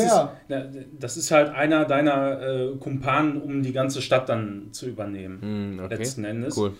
der. 0.49 0.65
Ist, 0.71 0.87
das 0.99 1.17
ist 1.19 1.31
halt 1.31 1.51
einer 1.51 1.85
deiner 1.85 2.41
äh, 2.41 2.77
Kumpanen, 2.79 3.41
um 3.41 3.63
die 3.63 3.73
ganze 3.73 4.01
Stadt 4.01 4.31
dann 4.31 4.69
zu 4.73 4.89
übernehmen. 4.89 5.41
Hm, 5.43 5.85
okay. 5.85 5.97
Letzten 5.97 6.25
Endes. 6.25 6.57
Cool. 6.57 6.73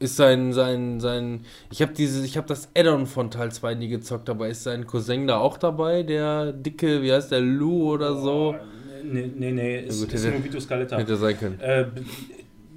Ist 0.00 0.16
sein, 0.16 0.52
sein, 0.52 1.00
sein. 1.00 1.40
Ich 1.72 1.82
habe 1.82 1.92
dieses, 1.92 2.24
ich 2.24 2.36
habe 2.36 2.46
das 2.46 2.68
Add-on 2.76 3.06
von 3.06 3.30
Teil 3.32 3.50
2 3.50 3.74
nie 3.74 3.88
gezockt, 3.88 4.30
aber 4.30 4.48
ist 4.48 4.62
sein 4.62 4.86
Cousin 4.86 5.26
da 5.26 5.38
auch 5.38 5.56
dabei? 5.58 6.04
Der 6.04 6.52
dicke, 6.52 7.02
wie 7.02 7.12
heißt 7.12 7.32
der, 7.32 7.40
Lou 7.40 7.94
oder 7.94 8.14
so? 8.14 8.54
Nee, 9.02 9.30
nee, 9.34 9.50
nee, 9.52 9.80
ist, 9.80 10.00
gut, 10.00 10.12
ist 10.12 10.24
hätte- 10.24 10.36
nur 10.36 10.44
Vito 10.44 10.60
Scaletta. 10.60 10.98
Hätte 10.98 11.16
sein 11.16 11.36
können. 11.36 11.58
Äh, 11.60 11.86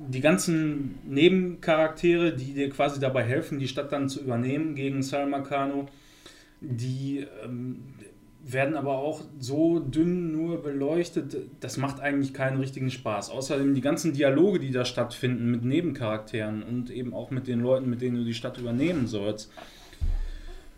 die 0.07 0.19
ganzen 0.19 0.95
Nebencharaktere, 1.07 2.33
die 2.35 2.53
dir 2.53 2.69
quasi 2.71 2.99
dabei 2.99 3.23
helfen, 3.23 3.59
die 3.59 3.67
Stadt 3.67 3.91
dann 3.91 4.09
zu 4.09 4.21
übernehmen 4.21 4.73
gegen 4.73 5.03
Salma 5.03 5.41
Kano, 5.41 5.85
die 6.59 7.25
ähm, 7.45 7.83
werden 8.53 8.75
aber 8.75 8.97
auch 8.97 9.21
so 9.39 9.79
dünn 9.79 10.31
nur 10.31 10.61
beleuchtet, 10.61 11.35
das 11.59 11.77
macht 11.77 11.99
eigentlich 11.99 12.33
keinen 12.33 12.59
richtigen 12.59 12.89
Spaß. 12.89 13.29
Außerdem 13.29 13.73
die 13.75 13.81
ganzen 13.81 14.13
Dialoge, 14.13 14.59
die 14.59 14.71
da 14.71 14.85
stattfinden 14.85 15.51
mit 15.51 15.63
Nebencharakteren 15.63 16.63
und 16.63 16.89
eben 16.89 17.13
auch 17.13 17.31
mit 17.31 17.47
den 17.47 17.59
Leuten, 17.59 17.89
mit 17.89 18.01
denen 18.01 18.17
du 18.17 18.23
die 18.23 18.33
Stadt 18.33 18.57
übernehmen 18.57 19.07
sollst. 19.07 19.51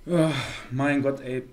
Ah, 0.10 0.32
mein 0.72 1.02
Gott, 1.02 1.22
ey. 1.22 1.44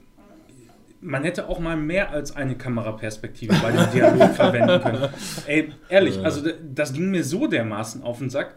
Man 1.03 1.25
hätte 1.25 1.49
auch 1.49 1.61
mal 1.61 1.77
mehr 1.77 2.11
als 2.11 2.37
eine 2.37 2.57
Kameraperspektive 2.57 3.55
bei 3.63 3.73
dem 3.73 3.91
Dialog 3.91 4.31
verwenden 4.35 4.83
können. 4.83 5.09
Ey, 5.47 5.73
ehrlich, 5.89 6.23
also 6.23 6.47
das 6.75 6.93
ging 6.93 7.11
mir 7.11 7.25
so 7.25 7.47
dermaßen 7.47 8.03
auf 8.03 8.19
den 8.19 8.29
Sack. 8.29 8.55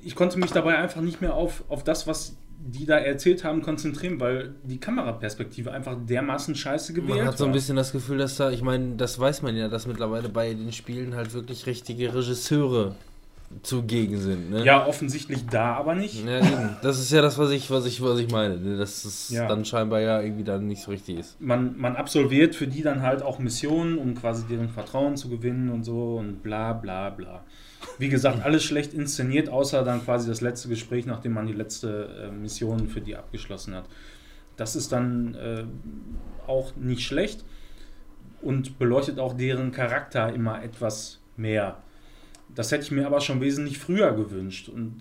Ich 0.00 0.14
konnte 0.14 0.38
mich 0.38 0.52
dabei 0.52 0.78
einfach 0.78 1.00
nicht 1.00 1.20
mehr 1.20 1.34
auf, 1.34 1.64
auf 1.68 1.82
das, 1.82 2.06
was 2.06 2.36
die 2.60 2.86
da 2.86 2.96
erzählt 2.98 3.44
haben, 3.44 3.62
konzentrieren, 3.62 4.18
weil 4.20 4.54
die 4.64 4.78
Kameraperspektive 4.78 5.70
einfach 5.72 5.96
dermaßen 6.08 6.54
scheiße 6.54 6.92
gewählt 6.92 7.18
Man 7.18 7.26
hat 7.26 7.38
so 7.38 7.44
ein 7.46 7.52
bisschen 7.52 7.76
das 7.76 7.92
Gefühl, 7.92 8.18
dass 8.18 8.36
da, 8.36 8.50
ich 8.50 8.62
meine, 8.62 8.96
das 8.96 9.18
weiß 9.18 9.42
man 9.42 9.56
ja, 9.56 9.68
dass 9.68 9.86
mittlerweile 9.86 10.28
bei 10.28 10.52
den 10.52 10.72
Spielen 10.72 11.14
halt 11.14 11.32
wirklich 11.34 11.66
richtige 11.66 12.12
Regisseure 12.14 12.96
zugegen 13.62 14.18
sind. 14.18 14.50
Ne? 14.50 14.64
Ja, 14.64 14.86
offensichtlich 14.86 15.46
da 15.46 15.74
aber 15.74 15.94
nicht. 15.94 16.22
Ja, 16.26 16.38
eben. 16.38 16.76
Das 16.82 16.98
ist 16.98 17.10
ja 17.10 17.22
das, 17.22 17.38
was 17.38 17.50
ich, 17.50 17.70
was 17.70 17.86
ich, 17.86 18.02
was 18.02 18.18
ich 18.18 18.30
meine. 18.30 18.56
ne? 18.58 18.76
Dass 18.76 19.04
es 19.04 19.30
Ja. 19.30 19.46
dann 19.48 19.64
scheinbar 19.64 20.00
ja 20.00 20.20
irgendwie 20.20 20.44
dann 20.44 20.66
nicht 20.66 20.82
so 20.82 20.90
richtig 20.90 21.18
ist. 21.18 21.40
Man, 21.40 21.78
man 21.78 21.96
absolviert 21.96 22.54
für 22.54 22.66
die 22.66 22.82
dann 22.82 23.02
halt 23.02 23.22
auch 23.22 23.38
Missionen, 23.38 23.96
um 23.98 24.14
quasi 24.14 24.44
deren 24.46 24.68
Vertrauen 24.68 25.16
zu 25.16 25.28
gewinnen 25.30 25.70
und 25.70 25.84
so 25.84 26.16
und 26.16 26.42
bla 26.42 26.72
bla 26.74 27.10
bla. 27.10 27.42
Wie 27.98 28.08
gesagt, 28.08 28.44
alles 28.44 28.62
schlecht 28.64 28.94
inszeniert, 28.94 29.48
außer 29.48 29.82
dann 29.82 30.04
quasi 30.04 30.28
das 30.28 30.40
letzte 30.40 30.68
Gespräch, 30.68 31.04
nachdem 31.06 31.32
man 31.32 31.46
die 31.46 31.52
letzte 31.52 32.28
äh, 32.28 32.30
Mission 32.30 32.88
für 32.88 33.00
die 33.00 33.16
abgeschlossen 33.16 33.74
hat. 33.74 33.84
Das 34.56 34.76
ist 34.76 34.92
dann 34.92 35.34
äh, 35.34 35.64
auch 36.46 36.74
nicht 36.76 37.02
schlecht 37.02 37.44
und 38.40 38.78
beleuchtet 38.78 39.18
auch 39.18 39.34
deren 39.36 39.72
Charakter 39.72 40.32
immer 40.32 40.62
etwas 40.62 41.18
mehr. 41.36 41.78
Das 42.54 42.70
hätte 42.72 42.84
ich 42.84 42.90
mir 42.90 43.06
aber 43.06 43.20
schon 43.20 43.40
wesentlich 43.40 43.78
früher 43.78 44.12
gewünscht 44.12 44.68
und 44.68 45.00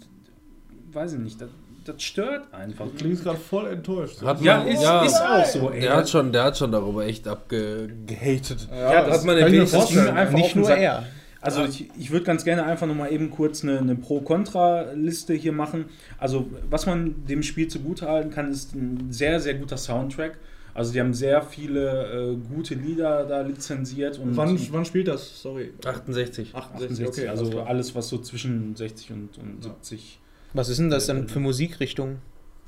weiß 0.92 1.14
ich 1.14 1.20
nicht, 1.20 1.40
das, 1.42 1.50
das 1.86 2.02
stört 2.04 2.52
einfach. 2.54 2.86
Du 2.86 2.92
klingst 2.94 3.24
gerade 3.24 3.38
voll 3.38 3.68
enttäuscht. 3.68 4.22
Hat 4.24 4.42
Ja, 4.42 4.64
ist, 4.64 4.82
ja. 4.82 5.04
ist 5.06 5.22
auch 5.22 5.46
so, 5.46 5.70
ey. 5.72 5.82
Der 5.82 5.96
hat 5.98 6.10
schon, 6.10 6.32
der 6.32 6.44
hat 6.46 6.58
schon 6.58 6.72
darüber 6.72 7.06
echt 7.06 7.28
abgehatet. 7.28 8.68
Ja, 8.72 9.06
das 9.06 9.20
hat 9.20 9.26
man 9.26 9.38
kann 9.38 9.48
ich 9.48 9.54
mir 9.54 9.60
wenigstens- 9.60 10.34
Nicht 10.34 10.56
den 10.56 10.62
nur 10.62 10.70
er. 10.72 11.06
Also 11.42 11.64
ich, 11.66 11.90
ich 11.98 12.12
würde 12.12 12.26
ganz 12.26 12.44
gerne 12.44 12.66
einfach 12.66 12.88
nochmal 12.88 13.12
eben 13.12 13.30
kurz 13.30 13.64
eine, 13.64 13.80
eine 13.80 13.96
Pro-Kontra-Liste 13.96 15.34
hier 15.34 15.52
machen. 15.52 15.86
Also 16.18 16.50
was 16.70 16.86
man 16.86 17.26
dem 17.28 17.44
Spiel 17.44 17.68
zugutehalten 17.68 18.32
kann, 18.32 18.52
ist 18.52 18.74
ein 18.76 19.12
sehr, 19.12 19.40
sehr 19.40 19.54
guter 19.54 19.78
Soundtrack. 19.78 20.38
Also 20.74 20.94
die 20.94 21.00
haben 21.00 21.14
sehr 21.14 21.42
viele 21.42 22.36
äh, 22.36 22.56
gute 22.56 22.76
Lieder 22.76 23.26
da 23.26 23.42
lizenziert 23.42 24.20
und 24.20 24.38
Wann, 24.38 24.60
wann 24.72 24.86
spielt 24.86 25.08
das? 25.08 25.42
Sorry. 25.42 25.74
68. 25.84 26.54
68, 26.54 27.08
68, 27.08 27.30
alles 27.30 27.40
also 27.40 27.62
alles, 27.62 27.96
was 27.96 28.10
so 28.10 28.20
zwischen 28.20 28.76
60 28.76 29.12
und, 29.12 29.38
und 29.40 29.64
70. 29.64 30.20
Was 30.54 30.70
ist 30.70 30.78
denn 30.78 30.92
das 30.92 31.08
dann 31.08 31.28
für 31.28 31.40
Musikrichtung? 31.40 32.18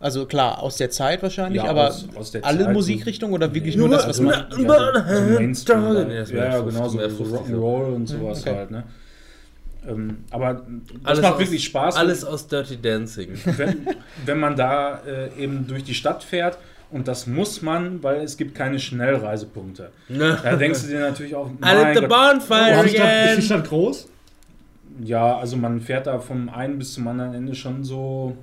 Also 0.02 0.26
klar, 0.26 0.64
aus 0.64 0.78
der 0.78 0.90
Zeit 0.92 1.22
wahrscheinlich, 1.22 1.62
Ja, 1.62 1.70
aber 1.70 1.90
aus- 1.90 2.08
aus 2.16 2.32
der 2.32 2.46
alle 2.46 2.66
Zeit, 2.66 2.74
Musikrichtungen 2.74 3.34
oder 3.34 3.54
wirklich 3.54 3.76
Nee, 3.76 3.82
nur 3.82 3.90
das, 3.90 4.06
also- 4.06 4.26
was 4.26 4.36
man. 4.58 4.66
Ja, 4.66 5.16
so, 5.16 5.16
so 5.26 5.40
Mainstream, 5.40 5.80
Nee, 6.08 6.16
ja, 6.16 6.22
ja, 6.22 6.30
wäre 6.30 6.46
ja, 6.46 6.52
50, 6.64 6.74
genau, 6.74 6.88
so, 6.90 6.98
wäre 7.00 7.10
so 7.10 7.24
50, 7.26 7.56
Rock'n'Roll 7.56 7.94
und 7.96 8.08
sowas 8.08 8.42
okay. 8.42 8.56
halt, 8.56 8.72
ne? 8.72 8.84
Ähm, 9.88 10.18
aber 10.32 10.54
das 10.54 10.64
Alles 11.04 11.22
macht 11.22 11.34
aus- 11.34 11.40
wirklich 11.40 11.64
Spaß. 11.66 11.96
Alles 11.96 12.24
aus 12.26 12.48
Dirty 12.48 12.82
Dancing. 12.82 13.30
wenn, 13.58 13.88
wenn 14.26 14.40
man 14.40 14.56
da 14.56 15.02
äh, 15.06 15.42
eben 15.42 15.68
durch 15.68 15.84
die 15.84 15.94
Stadt 15.94 16.24
fährt 16.24 16.58
und 16.92 17.08
das 17.08 17.28
muss 17.28 17.62
man, 17.62 18.02
weil 18.04 18.22
es 18.22 18.36
gibt 18.38 18.56
keine 18.56 18.80
Schnellreisepunkte. 18.80 19.90
Da 20.10 20.56
denkst 20.56 20.82
du 20.84 20.88
dir 20.88 21.00
natürlich 21.02 21.36
auch, 21.36 21.50
mein 21.60 21.96
the 21.96 22.02
bonfire 22.08 22.84
Ist 22.86 22.94
die, 22.94 22.98
Stadt, 22.98 23.30
ist 23.32 23.38
die! 23.38 23.42
Stadt 23.44 23.68
groß? 23.68 24.08
ja, 25.04 25.38
also 25.38 25.56
man 25.56 25.80
fährt 25.82 26.08
da 26.08 26.20
vom 26.20 26.50
einen 26.50 26.78
bis 26.78 26.94
zum 26.94 27.08
anderen 27.08 27.34
Ende 27.34 27.56
schon 27.56 27.84
so 27.84 28.36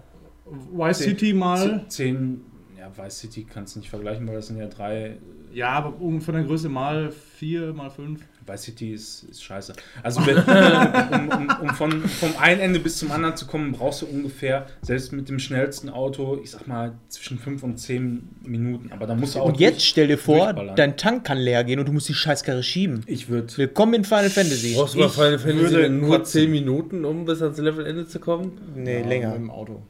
Vice 0.72 0.98
City 0.98 1.32
mal. 1.32 1.84
zehn, 1.88 2.42
ja, 2.78 2.90
Vice 2.96 3.18
City 3.20 3.46
kannst 3.52 3.74
du 3.74 3.80
nicht 3.80 3.90
vergleichen, 3.90 4.26
weil 4.28 4.36
das 4.36 4.46
sind 4.48 4.58
ja 4.58 4.66
drei, 4.66 5.16
Ja, 5.52 5.70
aber 5.70 6.00
um 6.00 6.20
von 6.20 6.34
der 6.34 6.44
Größe 6.44 6.68
mal 6.68 7.10
vier, 7.10 7.72
mal 7.72 7.90
fünf. 7.90 8.20
Vice 8.46 8.62
City 8.62 8.92
ist, 8.92 9.24
ist 9.24 9.42
scheiße. 9.42 9.72
Also 10.04 10.24
wenn, 10.24 10.36
um, 10.38 11.28
um, 11.30 11.56
um 11.62 11.74
von, 11.74 12.02
vom 12.04 12.30
einen 12.38 12.60
Ende 12.60 12.78
bis 12.78 12.98
zum 12.98 13.10
anderen 13.10 13.36
zu 13.36 13.46
kommen, 13.46 13.72
brauchst 13.72 14.02
du 14.02 14.06
ungefähr, 14.06 14.66
selbst 14.82 15.12
mit 15.12 15.28
dem 15.28 15.40
schnellsten 15.40 15.88
Auto, 15.88 16.38
ich 16.40 16.52
sag 16.52 16.68
mal, 16.68 16.92
zwischen 17.08 17.40
fünf 17.40 17.64
und 17.64 17.78
zehn 17.78 18.28
Minuten. 18.44 18.92
Aber 18.92 19.06
da 19.08 19.16
musst 19.16 19.34
du 19.34 19.40
auch 19.40 19.46
Und 19.46 19.58
jetzt 19.58 19.84
stell 19.84 20.06
dir 20.06 20.18
vor, 20.18 20.52
dein 20.76 20.96
Tank 20.96 21.24
kann 21.24 21.38
leer 21.38 21.64
gehen 21.64 21.80
und 21.80 21.88
du 21.88 21.92
musst 21.92 22.08
die 22.08 22.14
Scheißkarre 22.14 22.62
schieben. 22.62 23.02
Ich 23.06 23.28
würde 23.28 23.56
Willkommen 23.56 23.94
in 23.94 24.04
Final 24.04 24.30
Fantasy. 24.30 24.74
Brauchst 24.76 24.94
du 24.94 25.00
bei 25.00 25.06
Ich 25.06 25.12
Final 25.12 25.38
Fantasy 25.40 25.88
nur. 25.88 26.22
10 26.22 26.50
Minuten, 26.50 27.04
um 27.04 27.24
bis 27.24 27.42
ans 27.42 27.58
Levelende 27.58 28.06
zu 28.06 28.20
kommen? 28.20 28.60
Nee, 28.76 29.00
Ja, 29.00 29.06
länger. 29.08 29.28
Mit 29.30 29.38
dem 29.38 29.50
Auto. 29.50 29.82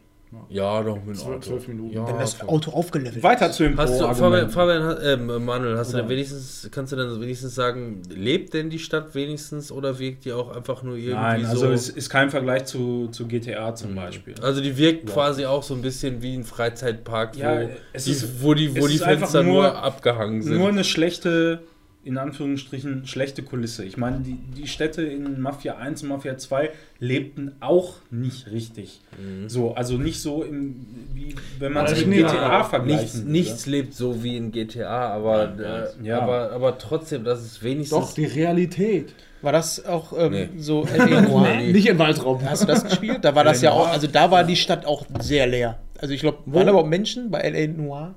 Ja, 0.48 0.82
doch 0.82 0.98
mit 1.05 1.18
Auto. 1.20 1.38
zwölf 1.40 1.68
Minuten. 1.68 1.94
Ja, 1.94 2.06
Wenn 2.06 2.18
das. 2.18 2.40
Auto 2.46 2.72
aufgelevelt 2.72 3.22
weiter 3.22 3.50
zu 3.52 3.62
dem 3.62 3.76
Hast 3.78 3.98
du, 4.00 4.12
Fabian. 4.12 4.50
Fabian 4.50 4.96
ähm, 5.02 5.44
Manuel, 5.44 5.78
hast 5.78 5.92
du 5.94 5.98
Oder? 5.98 6.08
wenigstens, 6.08 6.68
kannst 6.72 6.92
du 6.92 6.96
dann 6.96 7.20
wenigstens 7.20 7.55
sagen, 7.55 8.02
lebt 8.10 8.52
denn 8.52 8.68
die 8.68 8.78
Stadt 8.78 9.14
wenigstens 9.14 9.70
oder 9.72 9.98
wirkt 9.98 10.24
die 10.24 10.32
auch 10.32 10.55
einfach 10.55 10.82
nur 10.82 10.96
irgendwie 10.96 11.14
Nein, 11.14 11.42
so? 11.44 11.50
also 11.50 11.68
es 11.70 11.88
ist 11.88 12.10
kein 12.10 12.30
Vergleich 12.30 12.66
zu, 12.66 13.08
zu 13.08 13.26
GTA 13.26 13.74
zum 13.74 13.94
Beispiel. 13.94 14.34
Also 14.42 14.60
die 14.60 14.76
wirkt 14.76 15.08
Ja. 15.08 15.14
quasi 15.14 15.46
auch 15.46 15.62
so 15.62 15.74
ein 15.74 15.82
bisschen 15.82 16.20
wie 16.22 16.34
ein 16.34 16.44
Freizeitpark, 16.44 17.36
Ja, 17.36 17.62
wo, 17.62 17.68
es 17.92 18.05
die, 18.05 18.10
ist- 18.10 18.42
wo 18.42 18.52
die, 18.55 18.76
wo 18.78 18.84
es 18.86 18.92
die 18.92 18.98
Fenster 18.98 19.42
nur, 19.42 19.62
nur- 19.62 19.76
abgehangen 19.82 20.42
sind. 20.42 20.58
Nur 20.58 20.68
eine 20.68 20.84
schlechte, 20.84 21.60
in 22.07 22.18
Anführungsstrichen, 22.18 23.07
schlechte 23.07 23.43
Kulisse. 23.43 23.85
Ich 23.85 23.97
meine, 23.97 24.20
die, 24.20 24.35
die 24.57 24.68
Städte 24.68 25.02
in 25.02 25.41
Mafia 25.41 25.76
1 25.76 26.05
und 26.05 26.09
Mafia 26.10 26.39
2 26.39 26.70
lebten 27.01 27.52
auch 27.60 27.94
nicht 28.10 28.51
richtig. 28.51 29.01
Mhm. 29.20 29.49
So, 29.49 29.75
also 29.75 29.99
nicht 29.99 30.20
so 30.23 30.43
im, 30.44 30.86
wie 31.15 31.35
wenn 31.59 31.73
man 31.73 31.85
es 31.86 31.91
das 31.93 32.07
mit 32.07 32.18
GTA 32.18 32.62
vergleichen 32.65 33.02
nichts, 33.02 33.25
nichts 33.25 33.67
lebt 33.67 33.94
so 33.94 34.23
wie 34.23 34.36
in 34.36 34.52
GTA, 34.52 35.09
aber, 35.09 35.93
äh, 36.01 36.07
Ja. 36.07 36.20
aber, 36.20 36.52
aber 36.52 36.78
trotzdem, 36.78 37.25
das 37.25 37.44
ist 37.44 37.62
wenigstens. 37.62 37.99
Doch, 37.99 38.15
die 38.15 38.25
Realität. 38.25 39.12
War 39.43 39.52
das 39.52 39.85
auch 39.85 40.12
ähm, 40.18 40.33
Nee. 40.33 40.49
so 40.57 40.85
L.A. 40.94 41.20
Noir? 41.20 41.57
Nee. 41.57 41.73
Nicht 41.73 41.86
im 41.89 41.99
Waldraum. 41.99 42.41
Hast 42.49 42.62
du 42.62 42.67
das 42.67 42.85
gespielt? 42.85 43.18
Da 43.23 43.35
war 43.35 43.44
das 43.44 43.62
ja 43.62 43.73
auch, 43.73 43.89
also 43.89 44.07
da 44.07 44.31
war 44.31 44.44
die 44.44 44.57
Stadt 44.57 44.86
auch 44.86 45.05
sehr 45.20 45.47
leer. 45.47 45.78
Also 45.99 46.15
ich 46.15 46.20
glaube, 46.20 46.39
waren 46.47 46.65
da 46.67 46.70
überhaupt 46.70 46.89
Menschen 46.89 47.31
bei 47.31 47.41
L.A. 47.41 47.67
Noir? 47.73 48.15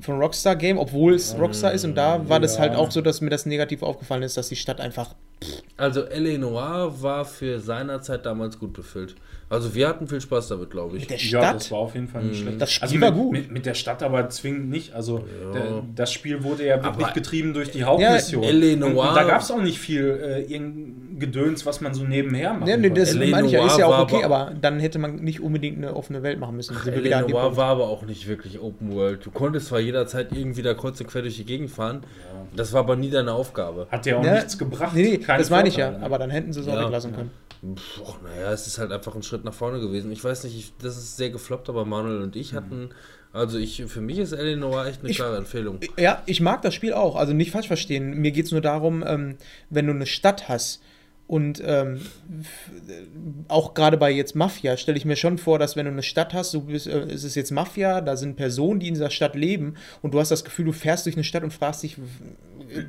Von 0.00 0.18
Rockstar 0.18 0.56
Game, 0.56 0.78
obwohl 0.78 1.14
es 1.14 1.36
Rockstar 1.38 1.72
ist 1.72 1.84
und 1.84 1.94
da 1.94 2.28
war 2.28 2.40
das 2.40 2.58
halt 2.58 2.74
auch 2.74 2.90
so, 2.90 3.00
dass 3.00 3.20
mir 3.20 3.30
das 3.30 3.46
negativ 3.46 3.82
aufgefallen 3.82 4.22
ist, 4.22 4.36
dass 4.36 4.48
die 4.48 4.56
Stadt 4.56 4.80
einfach. 4.80 5.14
Also 5.76 6.02
L.A. 6.02 6.36
Noir 6.38 6.92
war 7.00 7.24
für 7.24 7.60
seiner 7.60 8.02
Zeit 8.02 8.26
damals 8.26 8.58
gut 8.58 8.72
befüllt. 8.74 9.14
Also 9.48 9.74
wir 9.74 9.88
hatten 9.88 10.06
viel 10.06 10.20
Spaß 10.20 10.46
damit, 10.48 10.70
glaube 10.70 10.96
ich. 10.96 11.02
Mit 11.08 11.10
der 11.10 11.16
Ja, 11.18 11.40
Stadt? 11.40 11.54
das 11.56 11.70
war 11.72 11.78
auf 11.78 11.94
jeden 11.94 12.06
Fall 12.06 12.22
nicht 12.22 12.40
schlecht. 12.42 12.60
Das 12.60 12.70
Spiel 12.70 12.82
also 12.84 12.94
mit, 12.94 13.02
war 13.02 13.12
gut. 13.12 13.32
Mit, 13.32 13.50
mit 13.50 13.66
der 13.66 13.74
Stadt 13.74 14.02
aber 14.02 14.28
zwingend 14.28 14.68
nicht. 14.70 14.94
Also 14.94 15.24
Ja. 15.42 15.52
der, 15.52 15.82
das 15.96 16.12
Spiel 16.12 16.44
wurde 16.44 16.66
ja 16.66 16.84
wirklich 16.84 17.06
Aber- 17.06 17.14
getrieben 17.14 17.52
durch 17.54 17.70
die 17.72 17.82
Hauptmission. 17.82 18.44
L.A. 18.44 18.74
und, 18.74 18.82
und 18.84 18.94
Noir- 18.94 19.14
da 19.14 19.24
gab 19.24 19.40
es 19.40 19.50
auch 19.50 19.60
nicht 19.62 19.78
viel 19.80 20.46
äh, 20.48 20.60
Gedöns, 21.18 21.66
was 21.66 21.80
man 21.80 21.94
so 21.94 22.04
nebenher 22.04 22.54
macht. 22.54 22.68
Ja, 22.68 22.76
nee, 22.76 22.90
das 22.90 23.14
L.A. 23.14 23.30
meine 23.30 23.46
ich 23.48 23.52
ja, 23.54 23.66
ist 23.66 23.72
Noir 23.72 23.78
ja 23.80 23.86
auch 23.86 23.90
war 23.90 24.02
okay, 24.02 24.22
aber- 24.22 24.38
aber 24.38 24.54
dann 24.54 24.78
hätte 24.78 24.98
man 25.00 25.16
nicht 25.16 25.40
unbedingt 25.40 25.78
eine 25.78 25.96
offene 25.96 26.22
Welt 26.22 26.38
machen 26.38 26.54
müssen. 26.56 26.76
Wieder 26.84 26.94
L.A. 27.16 27.20
Noir 27.22 27.42
Punkt. 27.44 27.56
war 27.56 27.66
aber 27.70 27.88
auch 27.88 28.02
nicht 28.02 28.28
wirklich 28.28 28.60
Open 28.60 28.92
World. 28.92 29.24
Du 29.26 29.30
konntest 29.32 29.66
zwar 29.68 29.80
jederzeit 29.80 30.28
irgendwie 30.32 30.62
da 30.62 30.74
kreuz 30.74 31.00
und 31.00 31.08
quer 31.08 31.22
durch 31.22 31.36
die 31.36 31.44
Gegend 31.44 31.70
fahren, 31.70 32.02
das 32.54 32.72
war 32.72 32.80
aber 32.80 32.94
nie 32.94 33.10
deine 33.10 33.32
Aufgabe. 33.32 33.88
Hat 33.90 34.06
ja 34.06 34.18
auch 34.18 34.24
Ja, 34.24 34.34
nichts 34.34 34.56
gebracht. 34.58 34.92
Nee, 34.94 35.02
nee, 35.02 35.18
keine 35.30 35.42
das 35.42 35.50
meine 35.50 35.68
ich 35.68 35.76
ja, 35.76 35.96
aber 36.00 36.18
dann 36.18 36.30
hätten 36.30 36.52
sie 36.52 36.60
es 36.60 36.68
auch 36.68 36.74
Ja. 36.74 36.84
weglassen 36.84 37.14
können. 37.14 37.30
Och, 38.02 38.16
naja, 38.22 38.52
es 38.52 38.66
ist 38.66 38.78
halt 38.78 38.90
einfach 38.90 39.14
ein 39.14 39.22
Schritt 39.22 39.44
nach 39.44 39.52
vorne 39.52 39.80
gewesen. 39.80 40.10
Ich 40.12 40.24
weiß 40.24 40.44
nicht, 40.44 40.56
ich, 40.56 40.72
das 40.80 40.96
ist 40.96 41.16
sehr 41.18 41.28
gefloppt, 41.30 41.68
aber 41.68 41.84
Manuel 41.84 42.22
und 42.22 42.34
ich 42.34 42.54
hatten, 42.54 42.88
also 43.34 43.58
ich, 43.58 43.84
für 43.86 44.00
mich 44.00 44.18
ist 44.18 44.32
L.A. 44.32 44.56
Noir 44.56 44.86
echt 44.86 45.00
eine 45.00 45.10
Ich- 45.10 45.16
klare 45.16 45.36
Empfehlung. 45.36 45.78
Ja, 45.98 46.22
ich 46.26 46.40
mag 46.40 46.62
das 46.62 46.72
Spiel 46.74 46.94
auch. 46.94 47.16
Also 47.16 47.34
nicht 47.34 47.50
falsch 47.50 47.66
verstehen. 47.66 48.14
Mir 48.14 48.30
geht 48.30 48.46
es 48.46 48.52
nur 48.52 48.62
darum, 48.62 49.04
ähm, 49.06 49.36
wenn 49.68 49.86
du 49.86 49.92
eine 49.92 50.06
Stadt 50.06 50.48
hast 50.48 50.80
und 51.30 51.62
ähm, 51.64 52.00
äh, 52.88 53.06
auch 53.46 53.74
gerade 53.74 53.96
bei 53.96 54.10
jetzt 54.10 54.34
Mafia 54.34 54.76
stelle 54.76 54.98
ich 54.98 55.04
mir 55.04 55.14
schon 55.14 55.38
vor, 55.38 55.60
dass 55.60 55.76
wenn 55.76 55.84
du 55.84 55.92
eine 55.92 56.02
Stadt 56.02 56.34
hast, 56.34 56.52
du 56.54 56.62
bist, 56.62 56.88
äh, 56.88 57.02
es 57.02 57.36
jetzt 57.36 57.52
Mafia, 57.52 58.00
da 58.00 58.16
sind 58.16 58.34
Personen, 58.34 58.80
die 58.80 58.88
in 58.88 58.94
dieser 58.94 59.10
Stadt 59.10 59.36
leben 59.36 59.76
und 60.02 60.12
du 60.12 60.18
hast 60.18 60.32
das 60.32 60.42
Gefühl, 60.42 60.64
du 60.64 60.72
fährst 60.72 61.06
durch 61.06 61.14
eine 61.14 61.22
Stadt 61.22 61.44
und 61.44 61.52
fragst 61.52 61.84
dich, 61.84 61.98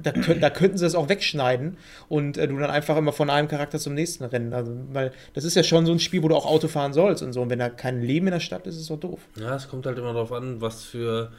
da, 0.02 0.12
da 0.12 0.50
könnten 0.50 0.80
sie 0.80 0.88
es 0.88 0.96
auch 0.96 1.08
wegschneiden 1.08 1.78
und 2.10 2.40
äh, 2.40 2.48
du 2.48 2.58
dann 2.58 2.72
einfach 2.72 2.98
immer 2.98 3.14
von 3.14 3.30
einem 3.30 3.48
Charakter 3.48 3.78
zum 3.78 3.94
nächsten 3.94 4.24
rennen. 4.24 4.54
Also, 4.54 4.76
weil 4.92 5.12
das 5.36 5.44
ist 5.44 5.54
ja 5.54 5.62
schon 5.62 5.86
so 5.86 5.92
ein 5.92 6.00
Spiel, 6.00 6.24
wo 6.24 6.28
du 6.28 6.36
auch 6.36 6.48
Auto 6.48 6.68
fahren 6.68 6.94
sollst 6.94 7.22
und 7.22 7.34
so. 7.34 7.44
Und 7.44 7.52
wenn 7.52 7.60
da 7.60 7.70
kein 7.70 8.02
Leben 8.02 8.26
in 8.26 8.34
der 8.34 8.40
Stadt 8.40 8.66
ist, 8.66 8.74
ist 8.74 8.82
es 8.82 8.88
doch 8.88 9.00
doof. 9.00 9.20
Ja, 9.40 9.56
es 9.56 9.68
kommt 9.68 9.86
halt 9.86 10.00
immer 10.00 10.14
darauf 10.14 10.32
an, 10.32 10.62
was 10.62 10.84
für, 10.84 11.32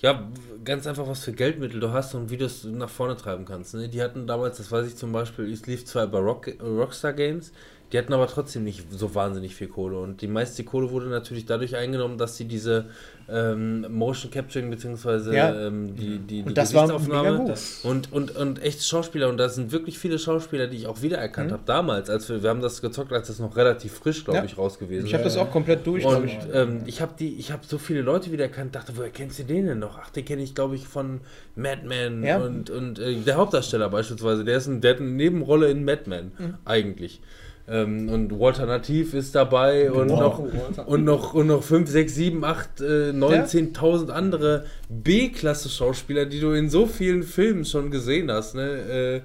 ja, 0.00 0.30
ganz 0.64 0.86
einfach, 0.86 1.06
was 1.06 1.24
für 1.24 1.32
Geldmittel 1.32 1.80
du 1.80 1.92
hast 1.92 2.14
und 2.14 2.30
wie 2.30 2.36
du 2.36 2.46
es 2.46 2.64
nach 2.64 2.88
vorne 2.88 3.16
treiben 3.16 3.44
kannst. 3.44 3.74
Ne? 3.74 3.88
Die 3.88 4.02
hatten 4.02 4.26
damals, 4.26 4.56
das 4.56 4.72
weiß 4.72 4.86
ich 4.86 4.96
zum 4.96 5.12
Beispiel, 5.12 5.52
es 5.52 5.66
lief 5.66 5.84
zwar 5.84 6.06
bei 6.06 6.18
Rock, 6.18 6.50
Rockstar 6.62 7.12
Games, 7.12 7.52
die 7.92 7.98
hatten 7.98 8.12
aber 8.12 8.26
trotzdem 8.28 8.62
nicht 8.64 8.84
so 8.92 9.14
wahnsinnig 9.14 9.54
viel 9.54 9.66
Kohle. 9.68 9.98
Und 9.98 10.22
die 10.22 10.28
meiste 10.28 10.62
Kohle 10.64 10.90
wurde 10.90 11.06
natürlich 11.06 11.44
dadurch 11.46 11.74
eingenommen, 11.76 12.18
dass 12.18 12.36
sie 12.36 12.44
diese 12.44 12.86
ähm, 13.28 13.84
Motion 13.90 14.30
Capturing 14.30 14.70
beziehungsweise 14.70 15.34
Ja. 15.34 15.66
ähm, 15.66 15.96
die, 15.96 16.18
die, 16.18 16.42
die 16.42 16.48
Und 16.48 16.56
das 16.58 16.70
Gesichtsaufnahme. 16.72 17.44
Das, 17.48 17.80
und, 17.84 18.12
und, 18.12 18.34
und 18.36 18.62
echte 18.62 18.82
Schauspieler, 18.84 19.28
und 19.28 19.36
da 19.38 19.48
sind 19.48 19.72
wirklich 19.72 19.98
viele 19.98 20.18
Schauspieler, 20.18 20.66
die 20.68 20.76
ich 20.78 20.86
auch 20.86 21.02
wiedererkannt 21.02 21.48
Mhm. 21.50 21.52
habe 21.54 21.62
damals, 21.66 22.10
als 22.10 22.28
wir, 22.28 22.42
wir 22.42 22.50
haben 22.50 22.60
das 22.60 22.80
gezockt, 22.80 23.12
als 23.12 23.26
das 23.28 23.38
noch 23.40 23.56
relativ 23.56 23.92
frisch, 23.94 24.24
glaube 24.24 24.38
Ja. 24.38 24.44
ich, 24.44 24.56
raus 24.58 24.78
gewesen 24.78 25.06
Ich 25.06 25.14
habe 25.14 25.24
das 25.24 25.36
auch 25.36 25.50
komplett 25.50 25.86
durch. 25.86 26.04
und 26.04 26.24
ich. 26.26 26.38
ähm, 26.52 26.82
ich 26.86 27.00
habe 27.00 27.14
die, 27.18 27.34
ich 27.36 27.50
habe 27.52 27.62
so 27.66 27.78
viele 27.78 28.02
Leute 28.02 28.30
wiedererkannt, 28.32 28.74
dachte, 28.74 28.92
woher 28.96 29.10
kennst 29.10 29.38
du 29.38 29.44
den 29.44 29.66
denn 29.66 29.78
noch? 29.80 29.98
Ach, 30.00 30.10
den 30.10 30.24
kenne 30.24 30.42
ich, 30.42 30.54
glaube 30.54 30.76
ich, 30.76 30.86
von 30.86 31.20
Madman 31.56 32.22
Ja. 32.24 32.38
und, 32.38 32.70
und 32.70 32.98
äh, 32.98 33.14
der 33.16 33.36
Hauptdarsteller 33.36 33.88
beispielsweise, 33.90 34.44
der 34.44 34.58
ist 34.58 34.66
ein, 34.66 34.80
der 34.80 34.94
hat 34.94 35.00
eine 35.00 35.10
Nebenrolle 35.10 35.70
in 35.70 35.84
Madman, 35.84 36.32
Mhm. 36.38 36.54
eigentlich. 36.64 37.20
Ähm, 37.70 38.08
und 38.08 38.38
Walter 38.40 38.66
Nativ 38.66 39.14
ist 39.14 39.34
dabei 39.36 39.92
und 39.92 40.08
Genau. 40.08 40.20
noch 40.20 40.38
Walter. 40.42 40.88
und 40.88 41.04
noch 41.04 41.34
und 41.34 41.46
noch 41.46 41.62
5, 41.62 41.88
6, 41.88 42.14
7, 42.14 42.44
8, 42.44 42.80
äh, 42.80 43.12
9, 43.12 43.46
10.000 43.46 44.10
andere 44.10 44.64
B-Klasse-Schauspieler, 44.88 46.26
die 46.26 46.40
du 46.40 46.50
in 46.52 46.68
so 46.68 46.86
vielen 46.86 47.22
Filmen 47.22 47.64
schon 47.64 47.90
gesehen 47.90 48.30
hast. 48.30 48.54
Ne? 48.54 49.22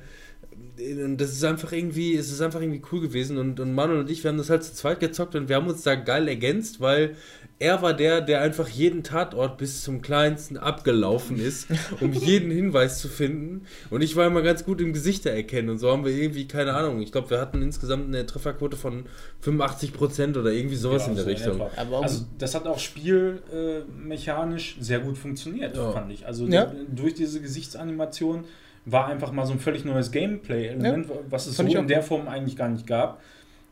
Äh, 0.77 1.03
und 1.03 1.17
das 1.17 1.31
ist 1.31 1.43
einfach 1.43 1.71
irgendwie, 1.71 2.15
es 2.15 2.31
ist 2.31 2.41
einfach 2.41 2.61
irgendwie 2.61 2.81
cool 2.91 3.01
gewesen 3.01 3.37
und, 3.37 3.59
und 3.59 3.73
Manuel 3.73 3.99
und 4.01 4.11
ich, 4.11 4.23
wir 4.23 4.29
haben 4.29 4.37
das 4.37 4.49
halt 4.49 4.63
zu 4.63 4.73
zweit 4.73 4.99
gezockt 4.99 5.35
und 5.35 5.47
wir 5.49 5.55
haben 5.55 5.67
uns 5.67 5.83
da 5.83 5.95
geil 5.95 6.27
ergänzt, 6.27 6.81
weil 6.81 7.15
er 7.57 7.81
war 7.81 7.93
der, 7.93 8.19
der 8.19 8.41
einfach 8.41 8.67
jeden 8.67 9.01
Tatort 9.03 9.57
bis 9.57 9.81
zum 9.81 10.01
kleinsten 10.01 10.57
abgelaufen 10.57 11.37
ist, 11.39 11.67
um 12.01 12.11
jeden 12.13 12.51
Hinweis 12.51 12.99
zu 12.99 13.07
finden. 13.07 13.65
Und 13.89 14.01
ich 14.01 14.15
war 14.17 14.27
immer 14.27 14.41
ganz 14.41 14.65
gut 14.65 14.81
im 14.81 14.91
Gesichter 14.91 15.31
erkennen 15.31 15.69
und 15.69 15.77
so 15.77 15.89
haben 15.89 16.03
wir 16.03 16.11
irgendwie, 16.11 16.47
keine 16.49 16.73
Ahnung, 16.73 17.01
ich 17.01 17.13
glaube, 17.13 17.29
wir 17.29 17.39
hatten 17.39 17.61
insgesamt 17.61 18.07
eine 18.07 18.25
Trefferquote 18.25 18.75
von 18.75 19.05
85% 19.43 20.37
oder 20.37 20.51
irgendwie 20.51 20.75
sowas 20.75 21.03
ja, 21.03 21.09
in 21.09 21.15
der 21.15 21.23
so 21.23 21.29
Richtung. 21.29 21.61
auch- 21.61 22.01
also 22.03 22.25
das 22.37 22.55
hat 22.55 22.67
auch 22.67 22.79
spielmechanisch 22.79 24.77
äh, 24.79 24.83
sehr 24.83 24.99
gut 24.99 25.17
funktioniert, 25.17 25.75
Ja. 25.75 25.91
fand 25.91 26.11
ich. 26.11 26.25
Also 26.25 26.45
Ja. 26.47 26.71
durch 26.93 27.13
diese 27.13 27.41
Gesichtsanimation 27.41 28.45
war 28.85 29.07
einfach 29.07 29.31
mal 29.31 29.45
so 29.45 29.53
ein 29.53 29.59
völlig 29.59 29.83
neues 29.85 30.11
Gameplay-Element, 30.11 31.07
was 31.29 31.47
es 31.47 31.57
so 31.57 31.63
in 31.63 31.87
der 31.87 32.03
Form 32.03 32.27
eigentlich 32.27 32.55
gar 32.55 32.69
nicht 32.69 32.85
gab. 32.85 33.21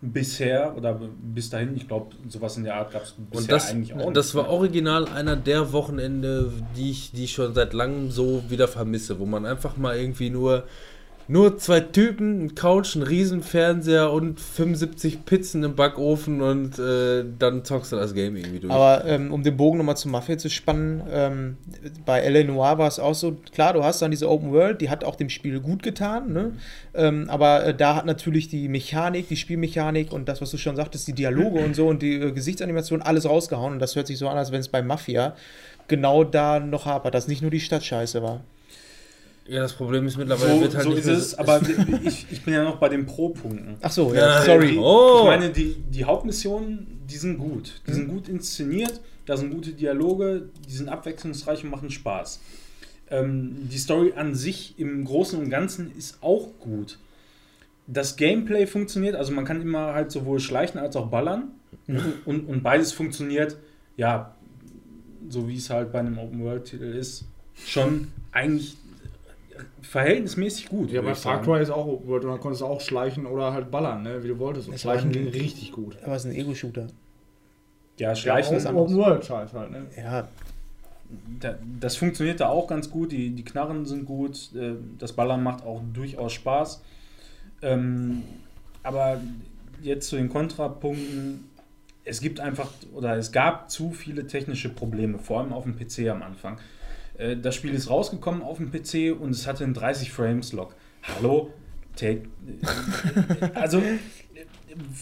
Bisher 0.05 0.75
oder 0.75 0.99
bis 1.33 1.49
dahin, 1.49 1.77
ich 1.77 1.87
glaube, 1.87 2.13
sowas 2.27 2.57
in 2.57 2.65
der 2.65 2.75
Art 2.75 2.91
gab 2.91 3.03
es 3.03 3.13
bisher 3.13 3.39
Und 3.39 3.51
das, 3.51 3.71
eigentlich 3.71 3.93
auch 3.93 4.11
das 4.11 4.27
nicht. 4.27 4.35
war 4.35 4.49
original 4.49 5.07
einer 5.07 5.37
der 5.37 5.71
Wochenende, 5.71 6.51
die 6.75 6.91
ich, 6.91 7.11
die 7.13 7.23
ich 7.23 7.31
schon 7.31 7.53
seit 7.53 7.71
langem 7.71 8.11
so 8.11 8.43
wieder 8.49 8.67
vermisse, 8.67 9.19
wo 9.19 9.25
man 9.25 9.45
einfach 9.45 9.77
mal 9.77 9.95
irgendwie 9.97 10.29
nur, 10.29 10.65
nur 11.27 11.57
zwei 11.57 11.79
Typen, 11.79 12.45
ein 12.45 12.55
Couch, 12.55 12.95
ein 12.95 13.03
Riesenfernseher 13.03 14.11
und 14.11 14.39
75 14.39 15.25
Pizzen 15.25 15.63
im 15.63 15.75
Backofen 15.75 16.41
und 16.41 16.77
äh, 16.79 17.23
dann 17.39 17.63
zockst 17.63 17.91
du 17.91 17.95
das 17.95 18.13
Game 18.13 18.35
irgendwie 18.35 18.59
durch. 18.59 18.73
Aber 18.73 19.05
ähm, 19.05 19.31
um 19.31 19.41
den 19.43 19.55
Bogen 19.55 19.77
nochmal 19.77 19.95
zur 19.95 20.11
Mafia 20.11 20.37
zu 20.37 20.49
spannen, 20.49 21.01
ähm, 21.09 21.57
bei 22.05 22.19
L.A. 22.19 22.43
Noir 22.43 22.77
war 22.77 22.87
es 22.87 22.99
auch 22.99 23.15
so, 23.15 23.37
klar, 23.53 23.73
du 23.73 23.83
hast 23.83 24.01
dann 24.01 24.11
diese 24.11 24.29
Open 24.29 24.51
World, 24.51 24.81
die 24.81 24.89
hat 24.89 25.03
auch 25.03 25.15
dem 25.15 25.29
Spiel 25.29 25.59
gut 25.61 25.81
getan, 25.81 26.33
ne? 26.33 26.51
ähm, 26.93 27.29
aber 27.29 27.65
äh, 27.65 27.73
da 27.73 27.95
hat 27.95 28.05
natürlich 28.05 28.49
die 28.49 28.67
Mechanik, 28.67 29.29
die 29.29 29.37
Spielmechanik 29.37 30.11
und 30.11 30.27
das, 30.27 30.41
was 30.41 30.51
du 30.51 30.57
schon 30.57 30.75
sagtest, 30.75 31.07
die 31.07 31.13
Dialoge 31.13 31.59
und 31.59 31.75
so 31.75 31.87
und 31.87 32.01
die 32.01 32.15
äh, 32.15 32.31
Gesichtsanimation, 32.31 33.01
alles 33.01 33.27
rausgehauen 33.27 33.73
und 33.73 33.79
das 33.79 33.95
hört 33.95 34.07
sich 34.07 34.17
so 34.17 34.27
an, 34.27 34.37
als 34.37 34.51
wenn 34.51 34.59
es 34.59 34.67
bei 34.67 34.81
Mafia 34.81 35.35
genau 35.87 36.23
da 36.23 36.59
noch 36.59 36.85
hapert, 36.85 37.13
dass 37.13 37.27
nicht 37.27 37.41
nur 37.41 37.51
die 37.51 37.59
Stadt 37.59 37.83
scheiße 37.83 38.21
war. 38.21 38.41
Ja, 39.45 39.61
das 39.61 39.73
Problem 39.73 40.07
ist 40.07 40.17
mittlerweile 40.17 40.55
so, 40.55 40.61
wird 40.61 40.75
halt 40.75 40.83
so 40.83 40.89
nicht 40.91 40.99
ist 40.99 41.05
mehr 41.05 41.17
es, 41.17 41.35
aber 41.35 41.61
ich, 42.03 42.25
ich 42.31 42.43
bin 42.43 42.53
ja 42.53 42.63
noch 42.63 42.77
bei 42.77 42.89
den 42.89 43.05
Pro-Punkten. 43.05 43.75
Ach 43.81 43.91
so, 43.91 44.13
ja, 44.13 44.41
sorry. 44.41 44.77
Oh. 44.77 45.19
Ich 45.19 45.25
meine, 45.25 45.49
die, 45.49 45.75
die 45.89 46.05
Hauptmissionen, 46.05 47.01
die 47.09 47.17
sind 47.17 47.37
gut. 47.37 47.81
Die 47.87 47.93
sind 47.93 48.07
gut 48.07 48.29
inszeniert, 48.29 49.01
da 49.25 49.35
sind 49.35 49.51
gute 49.51 49.73
Dialoge, 49.73 50.49
die 50.67 50.73
sind 50.73 50.87
abwechslungsreich 50.87 51.63
und 51.63 51.71
machen 51.71 51.89
Spaß. 51.89 52.39
Ähm, 53.09 53.67
die 53.69 53.77
Story 53.77 54.13
an 54.15 54.33
sich 54.33 54.79
im 54.79 55.03
Großen 55.03 55.37
und 55.37 55.49
Ganzen 55.49 55.91
ist 55.97 56.19
auch 56.21 56.47
gut. 56.59 56.97
Das 57.85 58.15
Gameplay 58.15 58.65
funktioniert, 58.65 59.15
also 59.15 59.33
man 59.33 59.43
kann 59.43 59.61
immer 59.61 59.93
halt 59.93 60.09
sowohl 60.09 60.39
schleichen 60.39 60.79
als 60.79 60.95
auch 60.95 61.07
ballern. 61.07 61.51
Und, 62.25 62.47
und 62.47 62.63
beides 62.63 62.93
funktioniert, 62.93 63.57
ja, 63.97 64.35
so 65.27 65.49
wie 65.49 65.57
es 65.57 65.69
halt 65.69 65.91
bei 65.91 65.99
einem 65.99 66.17
Open-World-Titel 66.17 66.85
ist, 66.85 67.25
schon 67.65 68.07
eigentlich 68.31 68.77
verhältnismäßig 69.83 70.69
gut. 70.69 70.91
Ja, 70.91 71.01
bei 71.01 71.13
Far. 71.13 71.41
Cry 71.41 71.61
ist 71.61 71.69
auch 71.69 71.85
Open 71.85 72.07
World 72.07 72.23
und 72.23 72.31
dann 72.31 72.39
konntest 72.39 72.61
du 72.61 72.65
auch 72.65 72.81
schleichen 72.81 73.25
oder 73.25 73.53
halt 73.53 73.69
ballern, 73.69 74.03
ne, 74.03 74.23
wie 74.23 74.29
du 74.29 74.39
wolltest. 74.39 74.69
Und 74.69 74.79
schleichen 74.79 75.11
ging 75.11 75.27
richtig 75.27 75.71
gut. 75.71 75.97
Aber 76.03 76.15
es 76.15 76.25
ist 76.25 76.31
ein 76.31 76.35
Ego-Shooter. 76.35 76.87
Ja, 77.99 78.15
schleichen 78.15 78.57
ist 78.57 78.63
ja, 78.63 78.69
anders. 78.69 78.85
Open 78.85 78.97
World 78.97 79.25
Scheiß 79.25 79.53
halt, 79.53 79.71
ne? 79.71 79.85
Ja, 79.95 80.27
Da, 81.39 81.55
das 81.79 81.95
funktioniert 81.95 82.39
da 82.39 82.49
auch 82.49 82.67
ganz 82.67 82.89
gut, 82.89 83.11
die, 83.11 83.29
die 83.29 83.43
Knarren 83.43 83.85
sind 83.85 84.05
gut, 84.05 84.49
äh, 84.55 84.73
das 84.97 85.13
Ballern 85.13 85.43
macht 85.43 85.63
auch 85.63 85.81
durchaus 85.93 86.33
Spaß. 86.33 86.81
Ähm, 87.61 88.23
aber 88.81 89.21
jetzt 89.81 90.09
zu 90.09 90.15
den 90.15 90.29
Kontrapunkten, 90.29 91.49
es 92.03 92.19
gibt 92.19 92.39
einfach, 92.39 92.69
oder 92.93 93.15
es 93.15 93.31
gab 93.31 93.69
zu 93.69 93.91
viele 93.91 94.27
technische 94.27 94.69
Probleme, 94.69 95.19
vor 95.19 95.39
allem 95.39 95.53
auf 95.53 95.63
dem 95.63 95.77
PC 95.77 96.09
am 96.09 96.23
Anfang. 96.23 96.57
Äh, 97.17 97.37
das 97.37 97.55
Spiel 97.55 97.73
ist 97.73 97.89
rausgekommen 97.89 98.41
auf 98.41 98.57
dem 98.57 98.71
PC 98.71 99.19
und 99.19 99.31
es 99.31 99.47
hatte 99.47 99.63
einen 99.63 99.73
30 99.73 100.11
Frames 100.11 100.53
Lock. 100.53 100.75
Hallo? 101.03 101.51
Take, 101.95 102.23
also, 103.53 103.77
äh, 103.77 103.97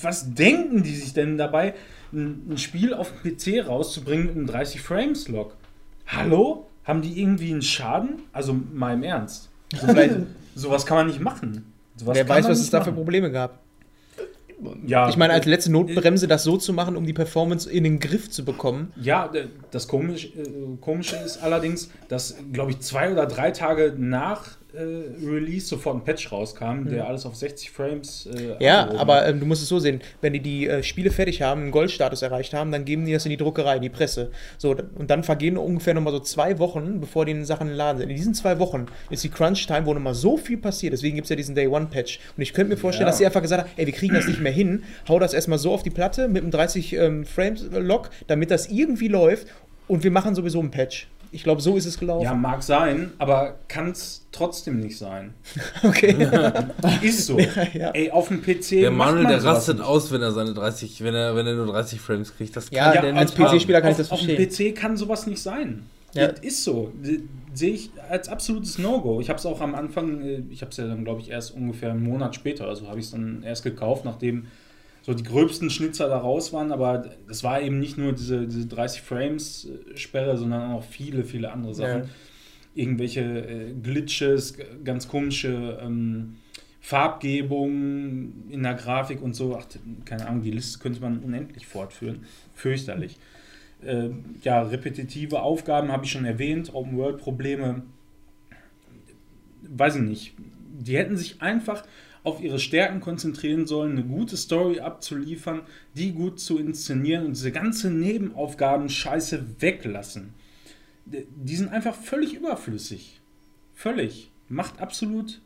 was 0.01 0.33
denken 0.33 0.83
die 0.83 0.93
sich 0.93 1.13
denn 1.13 1.37
dabei, 1.37 1.73
ein, 2.11 2.57
Spiel 2.57 2.93
auf 2.93 3.11
dem 3.13 3.37
PC 3.37 3.65
rauszubringen 3.65 4.25
mit 4.25 4.35
einem 4.35 4.47
30 4.47 4.81
Frames 4.81 5.29
Lock? 5.29 5.55
Hallo? 6.05 6.67
Haben 6.83 7.01
die 7.01 7.21
irgendwie 7.21 7.51
einen 7.51 7.61
Schaden? 7.61 8.23
Also 8.33 8.53
mal 8.53 8.93
im 8.93 9.03
Ernst. 9.03 9.49
So, 9.73 9.87
sowas 10.55 10.85
kann 10.85 10.97
man 10.97 11.07
nicht 11.07 11.21
machen. 11.21 11.71
Sowas 11.95 12.17
wer 12.17 12.27
weiß, 12.27 12.49
was 12.49 12.59
es 12.59 12.69
da 12.69 12.83
für. 12.83 12.91
Probleme 12.91 13.31
gab. 13.31 13.59
Ja, 14.85 15.09
Ich 15.09 15.17
meine, 15.17 15.33
als 15.33 15.45
letzte 15.45 15.71
Notbremse 15.71 16.27
das 16.27 16.43
so 16.43 16.57
zu 16.57 16.73
machen, 16.73 16.95
um 16.95 17.05
die 17.05 17.13
Performance 17.13 17.69
in 17.69 17.83
den 17.83 17.99
Griff 17.99 18.29
zu 18.29 18.45
bekommen. 18.45 18.91
Ja, 18.95 19.29
das 19.71 19.87
Komisch, 19.87 20.25
äh, 20.35 20.77
Komische 20.79 21.15
ist 21.17 21.37
allerdings, 21.37 21.89
dass, 22.07 22.35
glaube 22.51 22.71
ich, 22.71 22.79
zwei 22.79 23.11
oder 23.11 23.25
drei 23.25 23.51
Tage 23.51 23.93
nach 23.97 24.47
äh, 24.47 24.60
Release 24.73 25.67
sofort 25.67 25.97
ein 25.97 26.03
Patch 26.03 26.31
rauskam, 26.31 26.87
der 26.89 27.07
alles 27.07 27.25
auf 27.25 27.35
60 27.35 27.71
Frames. 27.71 28.27
Äh, 28.33 28.63
Ja, 28.63 28.89
aber 28.97 29.27
ähm, 29.27 29.39
du 29.39 29.45
musst 29.45 29.61
es 29.61 29.67
so 29.69 29.79
sehen, 29.79 30.01
wenn 30.21 30.33
die 30.33 30.39
die 30.39 30.67
äh, 30.67 30.81
Spiele 30.83 31.11
fertig 31.11 31.41
haben, 31.41 31.61
einen 31.61 31.71
Goldstatus 31.71 32.21
erreicht 32.21 32.53
haben, 32.53 32.71
dann 32.71 32.85
geben 32.85 33.05
die 33.05 33.13
das 33.13 33.25
in 33.25 33.29
die 33.31 33.37
Druckerei, 33.37 33.75
in 33.77 33.81
die 33.81 33.89
Presse. 33.89 34.31
So, 34.57 34.75
und 34.95 35.09
dann 35.09 35.23
vergehen 35.23 35.57
ungefähr 35.57 35.93
nochmal 35.93 36.13
so 36.13 36.19
zwei 36.19 36.57
Wochen, 36.59 36.99
bevor 36.99 37.25
die 37.25 37.43
Sachen 37.43 37.63
in 37.67 37.73
den 37.73 37.77
Laden 37.77 37.99
sind. 37.99 38.09
In 38.09 38.15
diesen 38.15 38.33
zwei 38.33 38.59
Wochen 38.59 38.85
ist 39.09 39.23
die 39.23 39.29
Crunch-Time, 39.29 39.85
wo 39.85 39.93
nochmal 39.93 40.15
so 40.15 40.37
viel 40.37 40.57
passiert. 40.57 40.93
Deswegen 40.93 41.15
gibt 41.15 41.25
es 41.25 41.29
ja 41.29 41.35
diesen 41.35 41.55
Day-One-Patch. 41.55 42.19
Und 42.37 42.41
ich 42.43 42.53
könnte 42.53 42.69
mir 42.73 42.77
vorstellen, 42.77 43.07
Ja. 43.07 43.11
dass 43.11 43.17
sie 43.17 43.25
einfach 43.25 43.41
gesagt 43.41 43.63
haben, 43.63 43.71
ey, 43.77 43.85
wir 43.85 43.93
kriegen 43.93 44.13
das 44.13 44.27
nicht 44.27 44.39
mehr 44.39 44.51
hin, 44.51 44.83
hau 45.07 45.19
das 45.19 45.33
erstmal 45.33 45.59
so 45.59 45.73
auf 45.73 45.83
die 45.83 45.89
Platte 45.89 46.27
mit 46.27 46.43
einem 46.43 46.51
30 46.51 46.93
ähm, 46.93 47.25
Frames-Lock, 47.25 48.09
damit 48.27 48.51
das 48.51 48.69
irgendwie 48.69 49.07
läuft 49.09 49.47
und 49.87 50.03
wir 50.03 50.11
machen 50.11 50.35
sowieso 50.35 50.59
einen 50.59 50.71
Patch. 50.71 51.07
Ich 51.33 51.43
glaube, 51.43 51.61
so 51.61 51.77
ist 51.77 51.85
es 51.85 51.97
gelaufen. 51.97 52.23
Ja, 52.25 52.33
mag 52.33 52.61
sein, 52.61 53.13
aber 53.17 53.55
kann 53.69 53.91
es 53.91 54.25
trotzdem 54.33 54.79
nicht 54.81 54.97
sein. 54.97 55.33
Okay. 55.83 56.15
Ist 57.01 57.25
so. 57.25 57.39
ja. 57.73 57.91
Ey, 57.91 58.11
auf 58.11 58.27
dem 58.27 58.41
PC. 58.41 58.69
Der 58.81 58.91
macht 58.91 59.07
Manuel, 59.09 59.23
man 59.23 59.31
der 59.33 59.43
rastet 59.43 59.77
nicht. 59.77 59.85
aus, 59.87 60.11
wenn 60.11 60.21
er 60.21 60.31
seine 60.31 60.53
30, 60.53 61.03
wenn 61.03 61.15
er, 61.15 61.35
wenn 61.35 61.47
er 61.47 61.55
nur 61.55 61.67
30 61.67 61.99
Frames 62.01 62.35
kriegt. 62.35 62.55
Das 62.55 62.69
kann 62.69 62.93
Ja, 62.95 63.01
der 63.01 63.15
als. 63.15 63.33
PC-Spieler 63.33 63.81
kann 63.81 63.91
ich 63.91 63.97
das 63.97 64.11
auf 64.11 64.19
dem 64.19 64.35
verstehen. 64.35 64.73
PC 64.73 64.77
kann 64.77 64.97
sowas 64.97 65.25
nicht 65.25 65.41
sein. 65.41 65.83
Ja. 66.13 66.27
Das 66.27 66.39
ist 66.41 66.63
so. 66.63 66.91
Se- 67.01 67.21
Sehe 67.53 67.71
ich 67.73 67.89
als 68.09 68.29
absolutes 68.29 68.77
No-Go. 68.77 69.19
Ich 69.21 69.29
habe 69.29 69.37
es 69.39 69.45
auch 69.45 69.59
am 69.61 69.75
Anfang, 69.75 70.21
äh, 70.21 70.41
ich 70.49 70.61
habe 70.61 70.71
es 70.71 70.77
ja 70.77 70.87
dann, 70.87 71.03
glaube 71.03 71.21
ich, 71.21 71.29
erst 71.31 71.53
ungefähr 71.55 71.91
einen 71.91 72.03
Monat 72.03 72.35
später, 72.35 72.65
also 72.67 72.87
habe 72.87 72.99
ich 72.99 73.05
es 73.05 73.11
dann 73.11 73.43
erst 73.43 73.63
gekauft, 73.63 74.05
nachdem 74.05 74.45
so 75.01 75.13
die 75.13 75.23
gröbsten 75.23 75.69
Schnitzer 75.69 76.07
da 76.07 76.17
raus 76.17 76.53
waren, 76.53 76.71
aber 76.71 77.09
das 77.27 77.43
war 77.43 77.61
eben 77.61 77.79
nicht 77.79 77.97
nur 77.97 78.13
diese, 78.13 78.47
diese 78.47 78.67
30 78.67 79.01
Frames 79.01 79.67
äh, 79.93 80.35
sondern 80.37 80.73
auch 80.73 80.83
viele, 80.83 81.23
viele 81.23 81.51
andere 81.51 81.73
Sachen. 81.73 82.03
Ja. 82.03 82.09
Irgendwelche 82.73 83.21
äh, 83.21 83.73
Glitches, 83.73 84.55
ganz 84.83 85.07
komische 85.07 85.79
ähm, 85.81 86.37
Farbgebung 86.79 88.49
in 88.49 88.63
der 88.63 88.75
Grafik 88.75 89.21
und 89.21 89.35
so. 89.35 89.57
Ach, 89.57 89.65
keine 90.05 90.27
Ahnung, 90.27 90.43
die 90.43 90.51
Liste 90.51 90.79
könnte 90.79 91.01
man 91.01 91.19
unendlich 91.19 91.67
fortführen. 91.67 92.25
Fürchterlich. 92.53 93.17
Äh, 93.83 94.09
ja, 94.43 94.61
repetitive 94.61 95.41
Aufgaben 95.41 95.91
habe 95.91 96.05
ich 96.05 96.11
schon 96.11 96.25
erwähnt, 96.25 96.73
Open-World-Probleme. 96.73 97.83
Weiß 99.63 99.95
ich 99.95 100.01
nicht. 100.01 100.33
Die 100.79 100.97
hätten 100.97 101.17
sich 101.17 101.41
einfach 101.41 101.83
auf 102.23 102.41
ihre 102.41 102.59
Stärken 102.59 102.99
konzentrieren 102.99 103.65
sollen, 103.65 103.93
eine 103.93 104.03
gute 104.03 104.37
Story 104.37 104.79
abzuliefern, 104.79 105.61
die 105.95 106.11
gut 106.13 106.39
zu 106.39 106.59
inszenieren 106.59 107.25
und 107.25 107.35
diese 107.35 107.51
ganze 107.51 107.89
Nebenaufgaben-Scheiße 107.89 109.61
weglassen. 109.61 110.33
Die 111.05 111.55
sind 111.55 111.69
einfach 111.69 111.95
völlig 111.95 112.33
überflüssig. 112.33 113.19
Völlig. 113.73 114.31
Macht 114.49 114.79
absolut 114.79 115.41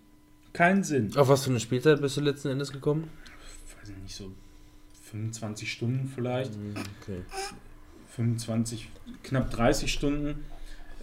keinen 0.51 0.83
Sinn. 0.83 1.15
Auf 1.15 1.29
was 1.29 1.45
für 1.45 1.51
eine 1.51 1.59
Spielzeit 1.59 2.01
bist 2.01 2.17
du 2.17 2.21
letzten 2.21 2.49
Endes 2.49 2.71
gekommen? 2.71 3.09
Weiß 3.79 3.89
ich 3.89 3.97
nicht, 3.97 4.15
so 4.15 4.31
25 5.11 5.71
Stunden 5.71 6.11
vielleicht. 6.13 6.51
Okay. 7.01 7.21
25, 8.15 8.89
knapp 9.23 9.51
30 9.51 9.91
Stunden. 9.91 10.45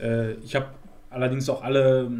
Äh, 0.01 0.33
ich 0.34 0.55
habe 0.55 0.68
allerdings 1.10 1.49
auch 1.49 1.62
alle 1.62 2.10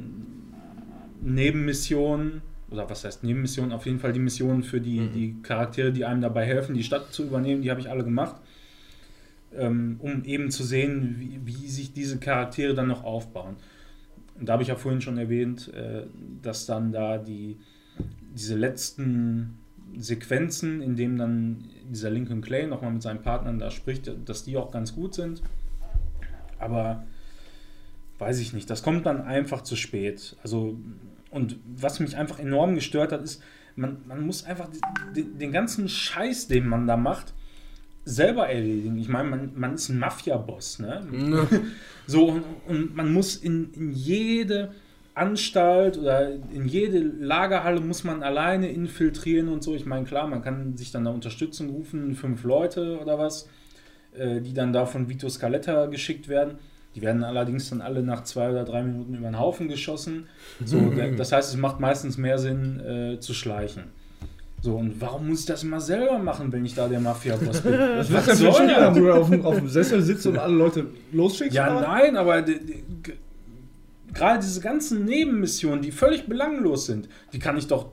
Nebenmissionen, 1.21 2.43
oder 2.73 2.89
was 2.89 3.05
heißt 3.05 3.23
Nebenmissionen, 3.25 3.73
auf 3.73 3.87
jeden 3.87 3.99
Fall 3.99 4.13
die 4.13 4.21
Missionen 4.21 4.63
für 4.63 4.81
die, 4.81 5.01
Mhm. 5.01 5.13
die 5.13 5.43
Charaktere, 5.43 5.93
die 5.93 6.05
einem 6.05 6.21
dabei 6.21 6.47
helfen, 6.47 6.75
die 6.75 6.83
Stadt 6.83 7.13
zu 7.13 7.25
übernehmen, 7.25 7.63
die 7.63 7.71
habe 7.71 7.81
ich 7.81 7.91
alle 7.91 8.05
gemacht. 8.05 8.37
Ähm, 9.55 9.97
um 9.99 10.25
eben 10.25 10.51
zu 10.51 10.65
sehen, 10.65 11.17
wie, 11.19 11.39
wie 11.45 11.69
sich 11.69 11.93
diese 11.93 12.19
Charaktere 12.19 12.73
dann 12.75 12.89
noch 12.89 13.05
aufbauen. 13.05 13.57
Und 14.41 14.49
da 14.49 14.55
habe 14.55 14.63
ich 14.63 14.71
ja 14.71 14.77
vorhin 14.77 15.03
schon 15.03 15.19
erwähnt, 15.19 15.71
äh, 15.75 16.05
dass 16.41 16.65
dann 16.65 16.91
da 16.91 17.19
die, 17.19 17.59
diese 18.35 18.57
letzten 18.57 19.59
Sequenzen, 19.99 20.81
in 20.81 20.97
denen 20.97 21.19
dann 21.19 21.65
dieser 21.91 22.09
Lincoln 22.09 22.41
Clay 22.41 22.67
nochmal 22.67 22.93
mit 22.93 23.03
seinen 23.03 23.21
Partnern 23.21 23.59
da 23.59 23.71
spricht, 23.71 24.11
dass 24.25 24.43
die 24.45 24.57
auch 24.57 24.71
ganz 24.71 24.95
gut 24.95 25.13
sind. 25.15 25.43
Aber 26.59 27.05
weiß 28.19 28.39
ich 28.41 28.55
nicht, 28.55 28.71
das 28.71 28.83
kommt 28.83 29.05
dann 29.05 29.21
einfach 29.21 29.61
zu 29.61 29.77
spät. 29.77 30.35
Also, 30.43 30.79
und 31.33 31.57
was 31.65 31.99
mich 31.99 32.17
einfach 32.17 32.39
enorm 32.39 32.75
gestört 32.75 33.11
hat, 33.11 33.23
ist, 33.23 33.43
man, 33.75 33.99
man 34.07 34.25
muss 34.25 34.45
einfach 34.45 34.69
den, 35.17 35.39
den 35.39 35.51
ganzen 35.51 35.89
Scheiß, 35.89 36.47
den 36.47 36.69
man 36.69 36.87
da 36.87 36.97
macht, 36.97 37.33
selber 38.05 38.49
erledigen. 38.49 38.99
Ich 38.99 39.09
meine, 39.09 39.29
man, 39.31 39.53
man 39.55 39.75
ist 39.75 39.89
ein 39.89 39.99
Mafia-Boss, 39.99 40.79
ne? 40.79 41.03
So, 42.07 42.27
und, 42.27 42.45
und 42.67 42.97
man 42.97 43.13
muss 43.13 43.37
in, 43.37 43.73
in 43.75 43.93
jede 43.93 44.73
Anstalt 45.15 45.99
oder 45.99 46.33
in 46.33 46.67
jede 46.67 46.99
Lagerhalle 46.99 47.81
muss 47.81 48.03
man 48.03 48.23
alleine 48.23 48.71
infiltrieren 48.71 49.49
und 49.49 49.63
so. 49.63 49.75
Ich 49.75 49.87
meine, 49.87 50.05
klar, 50.05 50.27
man 50.27 50.43
kann 50.43 50.77
sich 50.77 50.91
dann 50.91 51.05
da 51.05 51.13
Unterstützung 51.13 51.71
rufen, 51.71 52.15
fünf 52.15 52.43
Leute 52.45 52.99
oder 52.99 53.19
was, 53.19 53.49
äh, 54.15 54.41
die 54.41 54.53
dann 54.53 54.73
da 54.73 54.85
von 54.85 55.09
Vito 55.09 55.29
Scaletta 55.29 55.87
geschickt 55.87 56.29
werden. 56.29 56.59
Die 56.95 57.03
werden 57.03 57.25
allerdings 57.25 57.71
dann 57.71 57.81
alle 57.81 58.03
nach 58.03 58.25
zwei 58.25 58.51
oder 58.51 58.65
drei 58.65 58.83
Minuten 58.83 59.15
über 59.15 59.29
den 59.29 59.39
Haufen 59.39 59.69
geschossen. 59.69 60.27
So, 60.65 60.93
das 61.17 61.33
heißt, 61.33 61.51
es 61.55 61.57
macht 61.59 61.81
meistens 61.81 62.19
mehr 62.19 62.39
Sinn, 62.39 62.81
äh, 62.81 63.19
zu 63.21 63.33
schleichen. 63.35 63.85
So, 64.61 64.77
und 64.77 65.01
warum 65.01 65.29
muss 65.29 65.41
ich 65.41 65.47
das 65.47 65.65
immer 65.65 65.81
selber 65.81 66.19
machen, 66.19 66.53
wenn 66.53 66.65
ich 66.65 66.75
da 66.75 66.87
der 66.87 67.01
Mafia-Boss 67.01 67.63
bin? 67.63 67.73
Das 67.97 68.13
Was 68.13 68.27
wird 68.27 68.37
soll 68.37 68.67
natürlich 68.67 68.77
wieder, 68.77 68.95
wo 68.95 69.01
du 69.01 69.13
auf 69.15 69.31
dem, 69.31 69.45
auf 69.45 69.57
dem 69.59 69.69
Sessel 69.69 70.03
sitzt 70.03 70.25
und 70.27 70.39
alle 70.39 70.55
Leute 70.55 70.87
losschickst. 71.13 71.55
Ja, 71.55 71.77
oder? 71.79 71.89
nein, 71.89 72.17
aber 72.17 72.43
gerade 74.15 74.39
diese 74.41 74.61
ganzen 74.61 75.05
Nebenmissionen, 75.05 75.83
die 75.83 75.91
völlig 75.91 76.27
belanglos 76.27 76.87
sind, 76.87 77.09
die 77.33 77.39
kann 77.39 77.57
ich 77.57 77.67
doch 77.67 77.87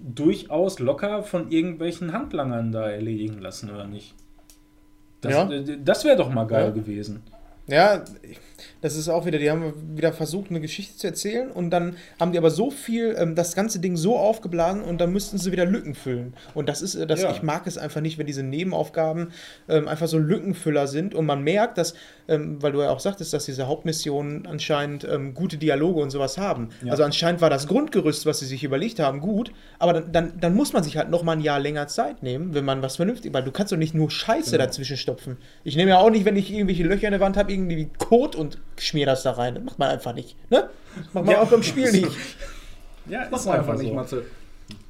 durchaus 0.00 0.78
locker 0.78 1.22
von 1.22 1.50
irgendwelchen 1.50 2.12
Handlangern 2.12 2.70
da 2.72 2.88
erledigen 2.90 3.38
lassen, 3.40 3.70
oder 3.70 3.86
nicht? 3.86 4.14
Das, 5.20 5.32
Ja. 5.32 5.50
äh, 5.50 5.78
das 5.84 6.04
wäre 6.04 6.16
doch 6.16 6.30
mal 6.30 6.44
geil 6.46 6.66
Ja. 6.66 6.70
gewesen. 6.70 7.22
Ja, 7.68 8.02
das 8.80 8.96
ist 8.96 9.08
auch 9.08 9.26
wieder, 9.26 9.38
die 9.38 9.50
haben 9.50 9.72
wieder 9.96 10.12
versucht, 10.12 10.50
eine 10.50 10.60
Geschichte 10.60 10.96
zu 10.96 11.06
erzählen 11.06 11.50
und 11.50 11.70
dann 11.70 11.96
haben 12.20 12.32
die 12.32 12.38
aber 12.38 12.50
so 12.50 12.70
viel, 12.70 13.14
ähm, 13.18 13.34
das 13.34 13.54
ganze 13.54 13.80
Ding 13.80 13.96
so 13.96 14.16
aufgeblasen 14.16 14.82
und 14.82 15.00
dann 15.00 15.12
müssten 15.12 15.38
sie 15.38 15.52
wieder 15.52 15.64
Lücken 15.64 15.94
füllen. 15.94 16.34
Und 16.54 16.68
das 16.68 16.82
ist, 16.82 16.94
äh, 16.94 17.06
das, 17.06 17.22
Ja. 17.22 17.30
ich 17.32 17.42
mag 17.42 17.66
es 17.66 17.78
einfach 17.78 18.00
nicht, 18.00 18.18
wenn 18.18 18.26
diese 18.26 18.42
Nebenaufgaben 18.42 19.32
ähm, 19.68 19.88
einfach 19.88 20.06
so 20.08 20.18
Lückenfüller 20.18 20.86
sind 20.86 21.14
und 21.14 21.26
man 21.26 21.42
merkt, 21.42 21.78
dass, 21.78 21.94
ähm, 22.28 22.62
weil 22.62 22.72
du 22.72 22.80
ja 22.82 22.90
auch 22.90 23.00
sagtest, 23.00 23.32
dass 23.32 23.44
diese 23.46 23.66
Hauptmissionen 23.66 24.46
anscheinend 24.46 25.04
ähm, 25.10 25.34
gute 25.34 25.56
Dialoge 25.56 26.00
und 26.00 26.10
sowas 26.10 26.38
haben. 26.38 26.68
Ja. 26.84 26.92
Also 26.92 27.02
anscheinend 27.04 27.40
war 27.40 27.50
das 27.50 27.66
Grundgerüst, 27.66 28.26
was 28.26 28.38
sie 28.40 28.46
sich 28.46 28.64
überlegt 28.64 29.00
haben, 29.00 29.20
gut, 29.20 29.52
aber 29.78 29.92
dann, 29.94 30.12
dann, 30.12 30.32
dann 30.40 30.54
muss 30.54 30.72
man 30.72 30.82
sich 30.84 30.96
halt 30.96 31.10
noch 31.10 31.22
mal 31.22 31.32
ein 31.32 31.40
Jahr 31.40 31.58
länger 31.58 31.88
Zeit 31.88 32.22
nehmen, 32.22 32.54
wenn 32.54 32.64
man 32.64 32.82
was 32.82 32.96
vernünftig, 32.96 33.32
weil 33.32 33.42
du 33.42 33.50
kannst 33.50 33.72
doch 33.72 33.76
nicht 33.76 33.94
nur 33.94 34.10
Scheiße 34.10 34.52
Genau. 34.52 34.64
dazwischen 34.64 34.96
stopfen. 34.96 35.36
Ich 35.64 35.76
nehme 35.76 35.90
ja 35.90 35.98
auch 35.98 36.10
nicht, 36.10 36.24
wenn 36.24 36.36
ich 36.36 36.52
irgendwelche 36.52 36.84
Löcher 36.84 37.06
in 37.08 37.12
der 37.12 37.20
Wand 37.20 37.36
habe, 37.36 37.52
irgendwie 37.52 37.88
Code 37.98 38.38
und 38.38 38.58
schmier 38.80 39.06
das 39.06 39.22
da 39.22 39.32
rein. 39.32 39.54
Das 39.54 39.64
macht 39.64 39.78
man 39.78 39.88
einfach 39.90 40.14
nicht. 40.14 40.36
Ne? 40.50 40.68
Das 40.96 41.14
macht 41.14 41.24
man 41.26 41.34
Ja. 41.34 41.42
auch 41.42 41.52
im 41.52 41.62
Spiel 41.62 41.90
nicht. 41.92 42.08
Ja, 43.10 43.26
Mach 43.30 43.38
ist 43.38 43.46
mal 43.46 43.52
einfach 43.58 43.68
einfach 43.70 43.80
nicht, 43.82 43.88
so. 43.88 43.94
Matze. 43.94 44.22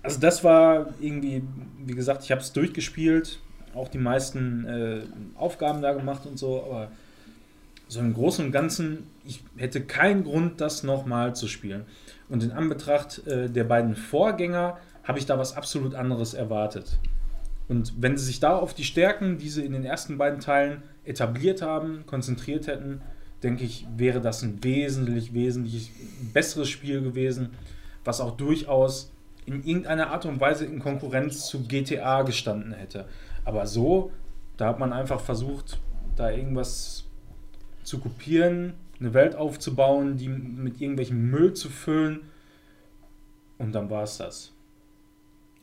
Also 0.02 0.18
das 0.18 0.42
war 0.42 0.88
irgendwie, 1.00 1.40
wie 1.86 1.94
gesagt, 1.94 2.24
ich 2.24 2.32
habe 2.32 2.40
es 2.40 2.52
durchgespielt, 2.52 3.38
auch 3.76 3.86
die 3.86 3.98
meisten 3.98 4.64
äh, 4.66 5.02
Aufgaben 5.38 5.82
da 5.82 5.92
gemacht 5.92 6.26
und 6.26 6.36
so, 6.36 6.64
aber 6.64 6.88
so 7.86 8.00
im 8.00 8.12
Großen 8.12 8.44
und 8.44 8.50
Ganzen, 8.50 9.06
ich 9.24 9.44
hätte 9.56 9.80
keinen 9.82 10.24
Grund, 10.24 10.60
das 10.60 10.82
nochmal 10.82 11.36
zu 11.36 11.46
spielen. 11.46 11.84
Und 12.28 12.42
in 12.42 12.50
Anbetracht 12.50 13.24
äh, 13.28 13.48
der 13.48 13.62
beiden 13.62 13.94
Vorgänger 13.94 14.78
habe 15.04 15.20
ich 15.20 15.26
da 15.26 15.38
was 15.38 15.56
absolut 15.56 15.94
anderes 15.94 16.34
erwartet. 16.34 16.98
Und 17.68 17.92
wenn 18.02 18.16
sie 18.16 18.24
sich 18.24 18.40
da 18.40 18.56
auf 18.56 18.74
die 18.74 18.82
Stärken, 18.84 19.38
die 19.38 19.48
sie 19.48 19.64
in 19.64 19.72
den 19.72 19.84
ersten 19.84 20.18
beiden 20.18 20.40
Teilen 20.40 20.82
etabliert 21.04 21.62
haben, 21.62 22.04
konzentriert 22.06 22.66
hätten, 22.66 23.00
denke 23.42 23.64
ich, 23.64 23.86
wäre 23.96 24.20
das 24.20 24.42
ein 24.42 24.62
wesentlich, 24.62 25.32
wesentlich 25.32 25.90
besseres 26.32 26.68
Spiel 26.68 27.02
gewesen, 27.02 27.50
was 28.04 28.20
auch 28.20 28.36
durchaus 28.36 29.12
in 29.46 29.64
irgendeiner 29.64 30.10
Art 30.10 30.26
und 30.26 30.40
Weise 30.40 30.66
in 30.66 30.78
Konkurrenz 30.78 31.46
zu 31.46 31.62
GTA 31.62 32.22
gestanden 32.22 32.72
hätte. 32.72 33.06
Aber 33.44 33.66
so, 33.66 34.12
da 34.56 34.66
hat 34.66 34.78
man 34.78 34.92
einfach 34.92 35.20
versucht, 35.20 35.80
da 36.16 36.30
irgendwas 36.30 37.04
zu 37.82 37.98
kopieren, 37.98 38.74
eine 39.00 39.14
Welt 39.14 39.36
aufzubauen, 39.36 40.16
die 40.16 40.28
mit 40.28 40.80
irgendwelchem 40.80 41.30
Müll 41.30 41.54
zu 41.54 41.70
füllen. 41.70 42.20
Und 43.56 43.72
dann 43.72 43.88
war 43.88 44.02
es 44.02 44.18
das. 44.18 44.52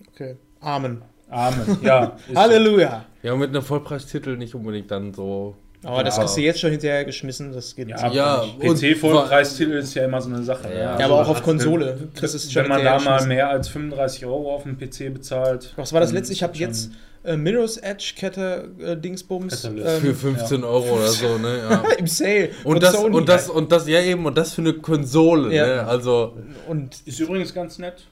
Okay. 0.10 0.38
Amen. 0.62 1.02
Amen. 1.30 1.78
Ja. 1.82 2.18
so. 2.28 2.36
Halleluja. 2.36 3.06
Ja, 3.22 3.36
mit 3.36 3.50
einem 3.50 3.62
Vollpreistitel 3.62 4.38
nicht 4.38 4.56
unbedingt 4.56 4.90
dann 4.92 5.14
so. 5.14 5.56
Aber 5.86 6.04
das 6.04 6.18
Ja. 6.18 6.24
hast 6.24 6.36
du 6.38 6.42
jetzt 6.42 6.60
schon 6.60 6.72
hinterher 6.72 7.06
geschmissen, 7.06 7.54
das 7.54 7.76
geht 7.76 7.90
Ja, 7.90 8.12
Ja, 8.12 8.44
PC-Vollpreistitel 8.60 9.74
ist 9.78 9.94
ja 9.94 10.06
immer 10.06 10.22
so 10.22 10.30
eine 10.30 10.44
Sache. 10.44 10.70
Ja, 10.74 10.80
Ja, 10.80 10.92
Also, 10.96 11.04
aber 11.06 11.22
auch 11.22 11.28
auf 11.30 11.38
wenn- 11.38 11.44
Konsole. 11.44 11.98
Das 12.20 12.34
ist 12.34 12.52
schon 12.52 12.64
Wenn 12.64 12.70
man 12.70 12.84
da 12.84 13.00
mal 13.00 13.26
mehr 13.28 13.50
als 13.50 13.68
35 13.70 14.26
Euro 14.26 14.54
auf 14.56 14.64
dem 14.64 14.78
PC 14.78 15.10
bezahlt. 15.14 15.74
Was 15.76 15.94
war 15.94 16.02
das 16.02 16.12
letzte? 16.12 16.34
Ich 16.34 16.44
habe 16.44 16.54
das 16.54 16.60
jetzt 16.60 16.92
äh, 17.24 17.38
Mirror's 17.38 17.78
Edge 17.78 18.14
Kette 18.16 18.70
äh, 18.80 18.96
Dingsbums 18.98 19.64
Catalyst. 19.64 19.90
Für 20.02 20.08
ähm, 20.10 20.16
15 20.16 20.64
Euro 20.64 20.96
oder 20.98 21.08
so, 21.08 21.38
ne? 21.40 21.58
Ja. 21.70 21.84
im 21.98 22.06
Sale. 22.08 22.50
Und 22.64 22.84
das, 22.84 22.94
Sony. 22.94 23.16
und 23.16 23.28
das, 23.30 23.50
und 23.50 23.72
das, 23.72 23.88
ja 23.88 24.00
eben, 24.02 24.26
und 24.28 24.38
das 24.38 24.54
für 24.54 24.62
eine 24.62 24.74
Konsole, 24.74 25.52
Ja. 25.56 25.66
ne? 25.66 25.88
Also, 25.88 26.34
Und 26.68 26.98
Ist 27.06 27.20
übrigens 27.20 27.52
ganz 27.54 27.80
nett. 27.80 28.06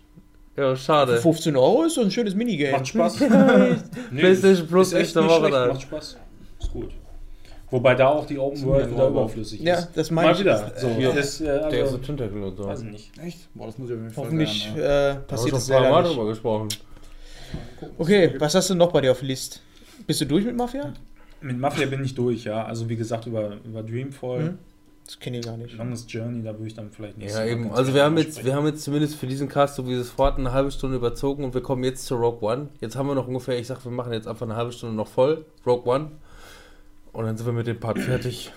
ja, 0.58 0.74
für 0.74 0.82
schade. 0.82 1.18
15 1.18 1.56
Euro 1.56 1.84
ist 1.84 1.94
so 1.96 2.02
ein 2.02 2.10
schönes 2.10 2.34
Minigame. 2.34 2.72
Macht 2.74 2.88
Spaß. 2.88 3.20
Nee, 4.12 4.20
PlayStation 4.22 4.68
Plus 4.68 4.88
ist 4.88 4.94
echt 4.94 5.04
echte 5.10 5.22
nicht 5.22 5.30
Woche 5.30 5.52
da. 5.52 5.68
Macht 5.68 5.82
Spaß. 5.84 6.18
Ist 6.60 6.72
gut. 6.72 6.90
Wobei 7.74 7.96
da 7.96 8.10
auch 8.10 8.28
die 8.28 8.38
Open 8.38 8.64
World 8.66 8.92
wieder 8.92 9.08
überflüssig 9.08 9.60
Ja, 9.62 9.74
ist. 9.80 9.90
das 9.96 10.12
meine 10.12 10.28
Mal 10.28 10.34
ich. 10.36 10.40
wieder. 10.42 10.72
So, 10.78 10.88
Ja. 10.90 11.10
ist, 11.10 11.42
äh, 11.42 11.46
Der 11.46 11.64
also, 11.84 11.96
ist 11.98 12.06
Tentacle 12.06 12.44
und 12.44 12.56
so. 12.56 12.68
weiß 12.68 12.84
ich 12.84 12.92
nicht. 12.92 13.12
Echt? 13.18 13.40
Boah, 13.56 13.66
das 13.66 13.80
muss 13.80 13.90
ich 13.90 13.96
auf 13.96 14.02
jeden 14.02 14.14
Fall 14.14 14.26
Hoffentlich 14.26 14.66
lernen, 14.76 14.80
ja. 14.80 15.12
äh, 15.12 15.16
passiert 15.16 15.56
das 15.56 15.72
ein 15.72 15.82
paar 15.82 15.90
Mal 15.92 16.04
nicht. 16.04 16.16
drüber 16.16 16.28
gesprochen. 16.30 16.68
Okay, 17.98 18.36
was 18.40 18.54
hast 18.54 18.70
du 18.70 18.76
noch 18.76 18.92
bei 18.92 19.02
dir 19.02 19.12
auf 19.12 19.20
der 19.20 19.28
List? 19.28 19.62
Bist 20.06 20.22
du 20.22 20.26
durch 20.26 20.46
mit 20.46 20.56
Mafia? 20.56 20.94
Mit 21.42 21.58
Mafia 21.58 21.88
bin 21.88 22.04
ich 22.04 22.14
durch, 22.14 22.44
ja. 22.44 22.64
Also 22.64 22.88
wie 22.88 22.96
gesagt, 22.96 23.26
über, 23.26 23.58
über 23.66 23.82
Dreamfall. 23.82 24.40
Mhm. 24.44 24.58
Das 25.06 25.20
kenne 25.20 25.40
ich 25.40 25.46
gar 25.46 25.58
nicht. 25.58 25.76
Longest 25.76 26.10
Journey, 26.14 26.44
da 26.44 26.52
würde 26.54 26.68
ich 26.68 26.76
dann 26.76 26.90
vielleicht 26.92 27.18
nicht 27.18 27.32
Ja, 27.32 27.38
so 27.38 27.44
eben. 27.44 27.72
Also 27.74 27.94
wir 27.94 28.04
haben 28.04 28.18
jetzt, 28.18 28.34
sprechen. 28.34 28.46
wir 28.46 28.56
haben 28.56 28.68
jetzt 28.68 28.84
zumindest 28.84 29.16
für 29.16 29.28
diesen 29.28 29.50
Cast, 29.50 29.76
so 29.76 29.86
wie 29.88 29.94
es 29.94 30.10
vorhat, 30.12 30.38
eine 30.38 30.54
halbe 30.54 30.70
Stunde 30.72 30.96
überzogen 30.96 31.44
und 31.44 31.54
wir 31.56 31.62
kommen 31.62 31.84
jetzt 31.84 32.06
zu 32.06 32.16
Rogue 32.16 32.40
One. 32.48 32.70
Jetzt 32.80 32.96
haben 32.96 33.08
wir 33.08 33.16
noch 33.16 33.28
ungefähr, 33.28 33.58
ich 33.60 33.68
sag, 33.68 33.84
wir 33.84 33.92
machen 33.92 34.14
jetzt 34.14 34.28
einfach 34.28 34.46
eine 34.46 34.56
halbe 34.56 34.72
Stunde 34.72 34.96
noch 34.96 35.08
voll. 35.08 35.46
Rogue 35.66 35.92
One. 35.92 36.12
Und 37.14 37.26
dann 37.26 37.38
sind 37.38 37.46
wir 37.46 37.54
mit 37.54 37.68
dem 37.68 37.80
Part 37.80 38.00
fertig. 38.00 38.52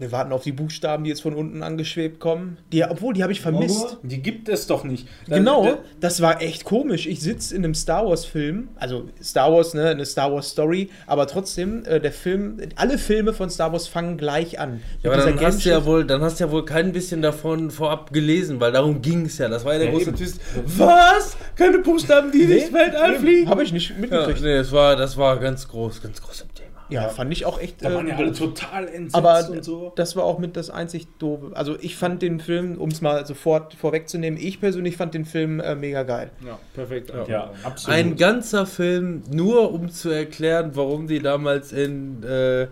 Wir 0.00 0.10
warten 0.12 0.32
auf 0.32 0.42
die 0.42 0.52
Buchstaben, 0.52 1.04
die 1.04 1.10
jetzt 1.10 1.20
von 1.20 1.34
unten 1.34 1.62
angeschwebt 1.62 2.20
kommen. 2.20 2.56
Die, 2.72 2.82
obwohl, 2.82 3.12
die 3.12 3.22
habe 3.22 3.32
ich 3.32 3.42
vermisst. 3.42 3.98
Die 4.02 4.22
gibt 4.22 4.48
es 4.48 4.66
doch 4.66 4.82
nicht. 4.82 5.06
Da- 5.28 5.36
Genau, 5.36 5.64
da- 5.66 5.78
das 6.00 6.22
war 6.22 6.40
echt 6.40 6.64
komisch. 6.64 7.06
Ich 7.06 7.20
sitze 7.20 7.54
in 7.54 7.62
einem 7.64 7.74
Star 7.74 8.06
Wars 8.06 8.24
Film, 8.24 8.68
also 8.76 9.10
Star 9.22 9.52
Wars, 9.52 9.74
ne, 9.74 9.90
eine 9.90 10.06
Star 10.06 10.32
Wars 10.32 10.48
Story, 10.48 10.88
aber 11.06 11.26
trotzdem, 11.26 11.84
äh, 11.84 12.00
der 12.00 12.12
Film, 12.12 12.58
alle 12.76 12.96
Filme 12.96 13.34
von 13.34 13.50
Star 13.50 13.72
Wars 13.72 13.88
fangen 13.88 14.16
gleich 14.16 14.58
an. 14.58 14.80
Ja, 15.02 15.12
aber 15.12 15.22
dann 15.22 15.38
hast, 15.38 15.66
du 15.66 15.68
ja 15.68 15.84
wohl, 15.84 16.06
dann 16.06 16.22
hast 16.22 16.40
du 16.40 16.44
ja 16.44 16.50
wohl 16.50 16.64
kein 16.64 16.92
bisschen 16.92 17.20
davon 17.20 17.70
vorab 17.70 18.10
gelesen, 18.12 18.58
weil 18.58 18.72
darum 18.72 19.02
ging 19.02 19.26
es 19.26 19.36
ja. 19.36 19.48
Das 19.50 19.66
war 19.66 19.74
ja 19.74 19.80
der 19.80 19.88
Ja, 19.88 19.92
große 19.94 20.08
eben. 20.08 20.16
Twist. 20.16 20.40
Was? 20.78 21.36
Keine 21.56 21.78
Buchstaben, 21.80 22.32
die 22.32 22.46
durchs 22.46 22.72
Weltall 22.72 23.16
fliegen? 23.18 23.50
Habe 23.50 23.62
ich 23.64 23.72
nicht 23.74 23.90
Ja, 23.90 23.96
mitgekriegt. 23.98 24.40
nee, 24.40 24.56
das 24.56 24.72
war, 24.72 24.96
das 24.96 25.18
war 25.18 25.38
ganz 25.38 25.68
groß, 25.68 26.00
ganz 26.02 26.22
groß 26.22 26.40
im 26.40 26.54
Thema. 26.54 26.69
Ja, 26.90 27.08
fand 27.08 27.32
ich 27.32 27.44
auch 27.46 27.60
echt. 27.60 27.84
Da 27.84 27.94
waren 27.94 28.06
ja 28.06 28.14
äh, 28.14 28.18
alle 28.18 28.32
total 28.32 28.88
entsetzt 28.88 29.14
aber 29.14 29.48
und 29.50 29.64
so. 29.64 29.92
das 29.96 30.16
war 30.16 30.24
auch 30.24 30.38
mit 30.38 30.56
das 30.56 30.70
einzig 30.70 31.06
doofe. 31.18 31.50
Also 31.54 31.76
ich 31.80 31.96
fand 31.96 32.22
den 32.22 32.40
Film, 32.40 32.78
um 32.78 32.90
es 32.90 33.00
mal 33.00 33.24
sofort 33.26 33.74
vorwegzunehmen, 33.74 34.38
ich 34.40 34.60
persönlich 34.60 34.96
fand 34.96 35.14
den 35.14 35.24
Film 35.24 35.60
äh, 35.60 35.74
mega 35.74 36.02
geil. 36.02 36.30
Ja, 36.44 36.58
perfekt. 36.74 37.12
Ja, 37.28 37.52
absolut. 37.62 37.96
Ein 37.96 38.16
ganzer 38.16 38.66
Film, 38.66 39.22
nur 39.30 39.72
um 39.72 39.88
zu 39.90 40.10
erklären, 40.10 40.72
warum 40.74 41.06
die 41.06 41.20
damals 41.20 41.72
in, 41.72 42.22
äh, 42.22 42.68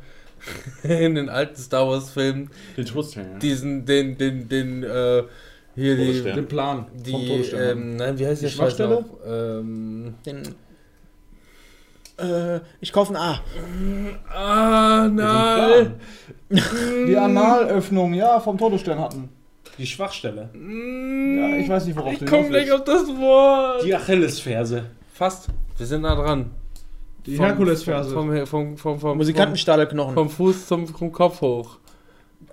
in 0.82 1.14
den 1.14 1.28
alten 1.28 1.56
Star 1.56 1.88
Wars 1.88 2.10
Filmen 2.10 2.50
Den 2.76 2.84
Todesstern. 2.86 3.38
diesen, 3.40 3.84
den, 3.86 4.18
den, 4.18 4.48
den, 4.48 4.82
äh, 4.82 5.22
hier 5.74 5.96
die. 5.96 6.22
Den 6.22 6.46
Plan 6.46 6.86
die, 6.92 7.42
ähm, 7.54 7.96
nein, 7.96 8.18
wie 8.18 8.26
heißt 8.26 8.42
Die 8.42 8.48
Schwachstelle? 8.48 9.04
Ähm, 9.24 10.14
Den, 10.26 10.42
äh, 12.18 12.60
ich 12.80 12.92
kaufe 12.92 13.12
ein 13.12 13.16
A. 13.16 13.40
ah, 14.34 15.08
nein. 15.08 15.94
Die 17.06 17.16
Analöffnung, 17.16 18.14
ja, 18.14 18.40
vom 18.40 18.56
Todesstern 18.58 18.98
hatten. 18.98 19.28
die 19.76 19.86
Schwachstelle. 19.86 20.48
Ja, 20.54 21.56
ich 21.58 21.68
weiß 21.68 21.86
nicht, 21.86 21.96
worauf 21.96 22.12
Ich 22.12 22.18
du 22.20 22.24
komm 22.26 22.44
hinaus 22.44 22.50
gleich 22.50 22.72
auf 22.72 22.84
das 22.84 23.06
Wort. 23.08 23.84
Die 23.84 23.94
Achillesferse. 23.94 24.84
Fast. 25.12 25.48
Wir 25.76 25.86
sind 25.86 26.02
nah 26.02 26.14
dran. 26.14 26.50
Die 27.26 27.36
Vom- 27.36 27.44
Herkulesferse. 27.44 28.14
Vom, 28.14 28.28
vom, 28.30 28.46
vom, 28.46 28.76
vom, 28.78 29.00
vom, 29.00 29.16
Musikantenstahlknochen. 29.18 30.14
vom 30.14 30.30
Fuß 30.30 30.66
zum, 30.66 30.86
zum 30.94 31.12
Kopf 31.12 31.40
hoch. 31.42 31.78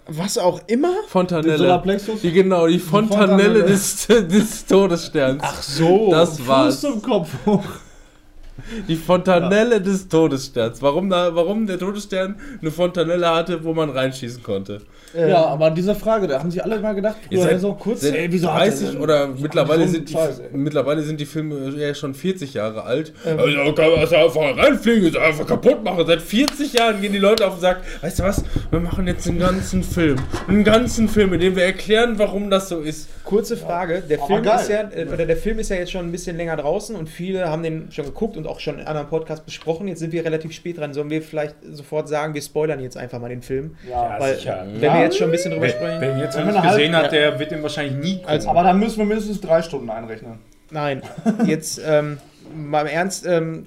Was 0.08 0.38
auch 0.38 0.60
immer. 0.68 0.90
Den 0.90 1.08
Fontanelle. 1.10 1.58
Solarplexus. 1.58 2.22
Die, 2.22 2.32
genau, 2.32 2.68
die 2.68 2.77
Fontanelle, 2.80 3.61
Fontanelle. 3.61 3.64
Des, 3.64 4.08
des 4.08 4.66
Todessterns. 4.66 5.42
Ach 5.44 5.61
so. 5.64 6.11
das 6.11 6.38
Fuß 6.40 6.48
war's. 6.48 6.82
zum 6.82 7.02
Kopf 7.02 7.30
hoch. 7.45 7.64
Die 8.88 8.95
Fontanelle 8.95 9.82
des 9.82 10.08
Todessterns. 10.08 10.82
Warum, 10.82 11.09
da, 11.09 11.35
warum 11.35 11.67
der 11.67 11.77
Todesstern 11.80 12.35
eine 12.61 12.72
Fontanelle 12.72 13.30
hatte, 13.30 13.64
wo 13.64 13.74
man 13.74 13.90
reinschießen 13.90 14.43
konnte. 14.43 14.82
Ähm, 15.16 15.30
Ja, 15.30 15.45
aber 15.45 15.72
diese 15.72 15.95
Frage, 15.95 16.27
da 16.27 16.40
haben 16.40 16.51
sich 16.51 16.64
alle 16.64 16.80
mal 16.80 16.93
gedacht, 16.93 17.16
Ihr 17.30 17.42
seid 17.42 17.59
so 17.61 17.74
kurz, 17.74 18.03
ey, 18.03 18.27
wieso 18.32 18.51
hat 18.53 18.61
er 18.64 18.67
30 18.69 18.90
denn- 18.92 19.01
oder 19.01 19.27
mittlerweile, 19.27 19.85
so 19.85 19.93
sind 19.93 20.09
die, 20.09 20.14
Scheiß, 20.14 20.42
mittlerweile 20.53 21.01
sind 21.03 21.19
die 21.19 21.25
Filme 21.25 21.69
ja 21.77 21.93
schon 21.93 22.14
40 22.14 22.53
Jahre 22.53 22.84
alt. 22.84 23.14
Ähm. 23.25 23.40
Also 23.40 23.74
kann 23.74 23.92
man 23.92 24.01
das 24.01 24.14
einfach 24.14 24.58
reinfliegen, 24.58 25.14
das 25.14 25.22
einfach 25.22 25.48
kaputt 25.48 25.84
machen. 25.84 26.06
Seit 26.06 26.22
40 26.22 26.74
Jahren 26.74 27.01
gehen 27.01 27.14
die 27.14 27.19
Leute 27.19 27.48
auf 27.48 27.56
und 27.56 27.61
sagen, 27.61 27.80
weißt 28.01 28.19
du 28.19 28.24
was, 28.24 28.43
wir 28.72 28.80
machen 28.80 29.08
jetzt 29.08 29.27
einen 29.27 29.40
ganzen 29.40 29.84
Film. 29.84 30.17
Einen 30.48 30.64
ganzen 30.64 31.08
Film, 31.08 31.34
in 31.34 31.40
dem 31.40 31.56
wir 31.56 31.64
erklären, 31.64 32.17
warum 32.17 32.50
das 32.50 32.69
so 32.69 32.80
ist. 32.82 33.09
Kurze 33.24 33.58
Frage, 33.58 34.03
der 34.08 34.19
Film, 34.19 34.43
ist 34.43 34.69
ja, 34.69 34.82
äh, 34.92 35.08
oder 35.11 35.25
der 35.25 35.38
Film 35.38 35.58
ist 35.59 35.69
ja 35.69 35.77
jetzt 35.77 35.92
schon 35.92 36.06
ein 36.06 36.11
bisschen 36.11 36.38
länger 36.38 36.58
draußen 36.58 36.95
und 36.95 37.09
viele 37.09 37.50
haben 37.50 37.64
den 37.64 37.88
schon 37.92 38.06
geguckt 38.06 38.38
und 38.38 38.44
auch 38.48 38.59
schon 38.59 38.80
in 38.80 38.85
anderen 38.88 39.07
Podcasts 39.07 39.43
besprochen. 39.45 39.88
Jetzt 39.88 39.99
sind 39.99 40.11
wir 40.14 40.24
relativ 40.25 40.51
spät 40.51 40.77
dran. 40.77 40.93
Sollen 40.93 41.09
wir 41.09 41.22
vielleicht 41.22 41.56
sofort 41.72 42.07
sagen, 42.07 42.33
wir 42.33 42.41
spoilern 42.41 42.80
jetzt 42.80 42.98
einfach 42.98 43.19
mal 43.19 43.30
den 43.30 43.41
Film? 43.41 43.75
Ja, 43.90 44.15
Weil, 44.19 44.35
sicher. 44.35 44.65
wenn 44.67 44.82
wir 44.82 44.88
Ja. 44.90 45.01
jetzt 45.03 45.17
schon 45.17 45.27
ein 45.30 45.32
bisschen 45.32 45.51
drüber 45.51 45.65
Wer, 45.65 45.72
sprechen. 45.74 46.01
wer 46.01 46.11
ihn 46.14 46.19
jetzt 46.19 46.38
Wenn 46.38 46.48
noch 46.48 46.53
wir 46.53 46.61
nicht 46.61 46.69
gesehen 46.72 46.95
hat, 46.95 47.11
der 47.11 47.40
wird 47.40 47.51
den 47.51 47.64
wahrscheinlich 47.64 47.95
nie 48.03 48.14
gucken. 48.17 48.30
Also- 48.30 48.49
aber 48.49 48.64
dann 48.64 48.80
müssen 48.80 48.98
wir 48.99 49.06
mindestens 49.06 49.41
drei 49.41 49.61
Stunden 49.61 49.90
einrechnen. 49.90 50.40
Nein, 50.72 51.01
jetzt 51.45 51.80
ähm, 51.85 52.17
mal 52.56 52.82
im 52.82 52.88
Ernst, 52.88 53.25
ähm, 53.25 53.65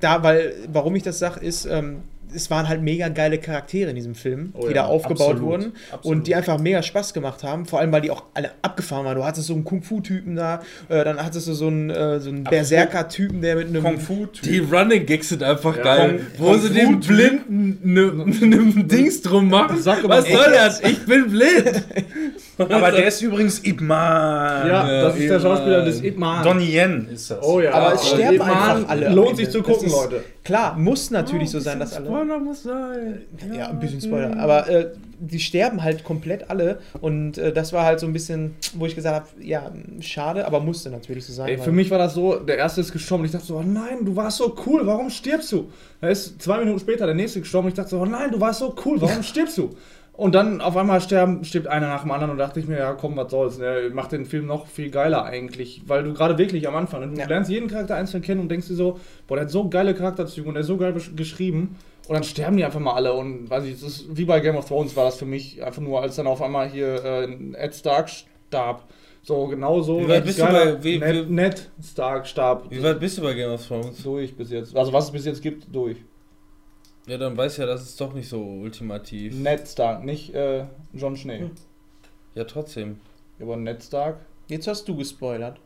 da, 0.00 0.22
weil, 0.22 0.52
warum 0.72 0.94
ich 0.96 1.02
das 1.02 1.18
sage, 1.18 1.40
ist, 1.40 1.64
ähm, 1.64 2.02
es 2.34 2.50
waren 2.50 2.68
halt 2.68 2.82
mega 2.82 3.08
geile 3.08 3.38
Charaktere 3.38 3.90
in 3.90 3.96
diesem 3.96 4.14
Film, 4.14 4.52
Oh 4.54 4.62
die 4.62 4.68
ja, 4.68 4.82
da 4.82 4.84
aufgebaut 4.86 5.30
absolut, 5.32 5.42
wurden 5.42 5.72
absolut. 5.90 6.18
und 6.18 6.26
die 6.26 6.34
einfach 6.34 6.58
mega 6.58 6.82
Spaß 6.82 7.14
gemacht 7.14 7.42
haben, 7.42 7.66
vor 7.66 7.80
allem 7.80 7.92
weil 7.92 8.00
die 8.02 8.10
auch 8.10 8.24
alle 8.34 8.50
abgefahren 8.62 9.04
waren. 9.06 9.16
Du 9.16 9.24
hattest 9.24 9.46
so 9.46 9.54
einen 9.54 9.64
Kung-Fu-Typen 9.64 10.36
da, 10.36 10.62
äh, 10.88 11.04
dann 11.04 11.22
hattest 11.24 11.48
du 11.48 11.52
so 11.54 11.66
einen, 11.68 11.90
äh, 11.90 12.20
so 12.20 12.30
einen 12.30 12.44
Berserker-Typen, 12.44 13.40
der 13.40 13.56
mit 13.56 13.68
einem. 13.68 13.82
Kung 13.82 13.98
Fu 13.98 14.26
Die 14.44 14.58
Running 14.58 15.06
Gags 15.06 15.28
sind 15.30 15.42
einfach 15.42 15.80
geil. 15.82 16.20
Kung- 16.36 16.46
wo 16.46 16.50
Kung 16.52 16.60
sie 16.60 16.70
den 16.70 17.00
Blinden 17.00 17.78
ne, 17.82 18.12
ne 18.46 18.84
Dings 18.84 19.22
drum 19.22 19.48
machen. 19.48 19.78
Was 19.84 20.26
soll 20.28 20.52
das? 20.52 20.80
Ich 20.80 21.04
bin 21.06 21.28
blind. 21.30 21.82
Aber 22.58 22.90
der 22.90 23.06
ist 23.08 23.22
übrigens 23.22 23.64
Ip 23.64 23.80
Man. 23.80 24.68
Ja, 24.68 25.02
das 25.02 25.16
ist 25.16 25.30
der 25.30 25.40
Schauspieler 25.40 25.84
des 25.84 26.02
Ip 26.02 26.18
Man. 26.18 26.44
Donnie 26.44 26.76
Yen 26.76 27.08
ist 27.12 27.30
das. 27.30 27.42
Oh 27.42 27.60
ja. 27.60 27.72
Aber 27.72 27.94
es 27.94 28.08
sterben 28.08 28.34
Ip 28.34 28.38
Man 28.40 28.50
einfach 28.50 28.88
alle 28.88 29.08
Lohnt 29.10 29.36
sich 29.36 29.50
zu 29.50 29.62
gucken, 29.62 29.90
Leute. 29.90 30.24
Klar, 30.44 30.76
muss 30.78 31.10
natürlich 31.10 31.50
so 31.50 31.60
sein, 31.60 31.78
dass 31.78 31.94
alle. 31.94 32.06
Spoiler 32.06 32.38
muss 32.38 32.62
sein. 32.62 33.22
Ja, 33.54 33.68
ein 33.68 33.78
bisschen 33.78 34.00
Spoiler. 34.00 34.36
Aber 34.38 34.68
äh, 34.68 34.88
die 35.20 35.40
sterben 35.40 35.82
halt 35.82 36.04
komplett 36.04 36.50
alle. 36.50 36.78
Und 37.00 37.38
äh, 37.38 37.52
das 37.52 37.72
war 37.72 37.84
halt 37.84 38.00
so 38.00 38.06
ein 38.06 38.12
bisschen, 38.12 38.54
wo 38.74 38.86
ich 38.86 38.94
gesagt 38.94 39.14
habe, 39.14 39.44
ja, 39.44 39.70
schade, 40.00 40.46
aber 40.46 40.60
musste 40.60 40.90
natürlich 40.90 41.26
so 41.26 41.32
sein. 41.32 41.48
Ey, 41.48 41.58
für 41.58 41.72
mich 41.72 41.90
war 41.90 41.98
das 41.98 42.14
so, 42.14 42.36
der 42.36 42.56
erste 42.56 42.80
ist 42.80 42.92
gestorben 42.92 43.22
und 43.22 43.26
ich 43.26 43.32
dachte 43.32 43.46
so, 43.46 43.56
oh 43.56 43.62
nein, 43.62 44.04
du 44.04 44.14
warst 44.16 44.38
so 44.38 44.54
cool, 44.66 44.86
warum 44.86 45.10
stirbst 45.10 45.52
du? 45.52 45.70
Da 46.00 46.08
ist 46.08 46.40
zwei 46.40 46.58
Minuten 46.58 46.78
später 46.78 47.06
der 47.06 47.14
nächste 47.14 47.40
gestorben 47.40 47.66
und 47.66 47.72
ich 47.72 47.76
dachte 47.76 47.90
so, 47.90 48.00
oh 48.00 48.06
nein, 48.06 48.30
du 48.30 48.40
warst 48.40 48.60
so 48.60 48.74
cool, 48.84 49.00
warum 49.00 49.22
stirbst 49.22 49.58
du? 49.58 49.74
Und 50.18 50.34
dann 50.34 50.60
auf 50.60 50.76
einmal 50.76 51.00
sterben, 51.00 51.44
stirbt 51.44 51.68
einer 51.68 51.86
nach 51.86 52.02
dem 52.02 52.10
anderen 52.10 52.32
und 52.32 52.38
dachte 52.38 52.58
ich 52.58 52.66
mir, 52.66 52.76
ja 52.76 52.92
komm, 52.94 53.16
was 53.16 53.30
soll's, 53.30 53.56
ne? 53.58 53.88
macht 53.92 54.10
den 54.10 54.26
Film 54.26 54.46
noch 54.46 54.66
viel 54.66 54.90
geiler 54.90 55.24
eigentlich, 55.24 55.82
weil 55.86 56.02
du 56.02 56.12
gerade 56.12 56.36
wirklich 56.38 56.66
am 56.66 56.74
Anfang, 56.74 57.00
ne? 57.02 57.06
du 57.14 57.20
Ja. 57.20 57.28
lernst 57.28 57.48
jeden 57.52 57.68
Charakter 57.68 57.94
einzeln 57.94 58.20
kennen 58.20 58.40
und 58.40 58.48
denkst 58.50 58.66
dir 58.66 58.74
so, 58.74 58.98
boah, 59.28 59.36
der 59.36 59.44
hat 59.44 59.52
so 59.52 59.68
geile 59.68 59.94
Charakterzüge 59.94 60.48
und 60.48 60.54
der 60.54 60.62
ist 60.62 60.66
so 60.66 60.76
geil 60.76 60.92
geschrieben 61.14 61.76
und 62.08 62.14
dann 62.14 62.24
sterben 62.24 62.56
die 62.56 62.64
einfach 62.64 62.80
mal 62.80 62.94
alle 62.94 63.12
und 63.12 63.48
weiß 63.48 63.62
ich, 63.64 63.74
das 63.74 63.82
ist 63.84 64.06
wie 64.16 64.24
bei 64.24 64.40
Game 64.40 64.56
of 64.56 64.66
Thrones 64.66 64.96
war 64.96 65.04
das 65.04 65.16
für 65.20 65.24
mich 65.24 65.62
einfach 65.62 65.80
nur, 65.82 66.02
als 66.02 66.16
dann 66.16 66.26
auf 66.26 66.42
einmal 66.42 66.68
hier 66.68 67.04
äh, 67.04 67.28
Ed 67.54 67.76
Stark 67.76 68.10
starb. 68.10 68.88
So, 69.22 69.46
genau 69.46 69.82
so. 69.82 70.00
Wie 70.00 70.08
weit 70.08 70.24
bist 70.24 70.40
du 70.40 70.44
bei- 70.46 70.82
wie- 70.82 70.98
Ned, 70.98 71.28
wie- 71.28 71.32
Ned 71.32 71.70
Stark 71.80 72.26
starb. 72.26 72.64
Wie 72.70 72.82
weit 72.82 72.98
bist 72.98 73.18
du 73.18 73.22
bei 73.22 73.34
Game 73.34 73.50
of 73.52 73.64
Thrones? 73.64 74.02
Durch 74.02 74.34
bis 74.34 74.50
jetzt. 74.50 74.74
Also, 74.76 74.92
was 74.92 75.04
es 75.04 75.10
bis 75.12 75.26
jetzt 75.26 75.42
gibt, 75.42 75.72
durch. 75.72 75.96
Ja, 77.08 77.16
dann 77.16 77.38
weiß 77.38 77.56
ja, 77.56 77.64
das 77.64 77.84
ist 77.84 78.00
doch 78.00 78.12
nicht 78.12 78.28
so 78.28 78.38
ultimativ. 78.38 79.34
Ned 79.34 79.66
Stark, 79.66 80.04
nicht 80.04 80.34
äh, 80.34 80.66
John 80.92 81.16
Schnee. 81.16 81.50
Ja, 82.34 82.44
trotzdem. 82.44 83.00
Aber 83.40 83.56
Ned 83.56 83.82
Stark. 83.82 84.20
Jetzt 84.48 84.68
hast 84.68 84.86
du 84.86 84.94
gespoilert. 84.94 85.58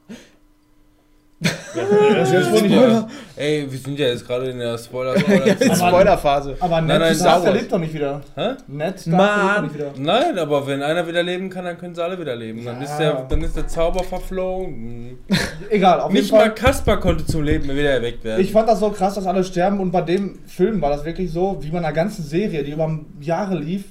Das 1.42 2.28
ist 2.28 2.32
jetzt 2.34 2.52
wohl 2.52 2.62
nicht 2.62 2.74
Spoiler. 2.74 3.08
Ey, 3.36 3.66
wir 3.70 3.78
sind 3.78 3.98
ja 3.98 4.06
jetzt 4.08 4.26
gerade 4.26 4.50
in 4.50 4.58
der 4.58 4.76
spoiler 4.78 5.18
spoiler 5.18 5.74
Spoilerphase. 5.74 6.56
Aber 6.60 6.80
Ned 6.80 6.88
Nein, 6.88 7.00
nein, 7.00 7.14
Stark, 7.14 7.18
Star 7.30 7.40
der 7.40 7.50
Wars. 7.52 7.60
lebt 7.60 7.72
doch 7.72 7.78
nicht 7.78 7.94
wieder. 7.94 8.20
Hä? 8.36 8.48
Ned 8.68 9.00
Stark 9.00 9.12
lebt 9.12 9.56
doch 9.56 9.62
nicht 9.62 9.74
wieder. 9.74 9.92
Nein, 9.96 10.38
aber 10.38 10.66
wenn 10.66 10.82
einer 10.82 11.06
wieder 11.06 11.22
leben 11.22 11.50
kann, 11.50 11.64
dann 11.64 11.78
können 11.78 11.94
sie 11.94 12.02
alle 12.04 12.18
wieder 12.20 12.36
leben. 12.36 12.64
Dann, 12.64 12.76
Ja. 12.76 12.84
ist, 12.84 12.96
der, 12.98 13.26
dann 13.28 13.42
ist 13.42 13.56
der 13.56 13.66
Zauber 13.66 14.04
verflogen. 14.04 15.18
Egal, 15.70 16.00
auf 16.00 16.12
Nicht 16.12 16.24
jeden 16.24 16.36
Fall. 16.36 16.48
mal 16.48 16.54
Kaspar 16.54 17.00
konnte 17.00 17.24
zum 17.26 17.42
Leben 17.42 17.64
wieder 17.68 17.90
erweckt 17.90 18.22
werden. 18.24 18.40
Ich 18.40 18.52
fand 18.52 18.68
das 18.68 18.80
so 18.80 18.90
krass, 18.90 19.14
dass 19.14 19.26
alle 19.26 19.42
sterben 19.42 19.80
und 19.80 19.90
bei 19.90 20.02
dem 20.02 20.38
Film 20.46 20.80
war 20.82 20.90
das 20.90 21.04
wirklich 21.04 21.32
so, 21.32 21.58
wie 21.60 21.70
bei 21.70 21.78
einer 21.78 21.92
ganzen 21.92 22.22
Serie, 22.24 22.62
die 22.64 22.72
über 22.72 22.98
Jahre 23.20 23.56
lief, 23.56 23.84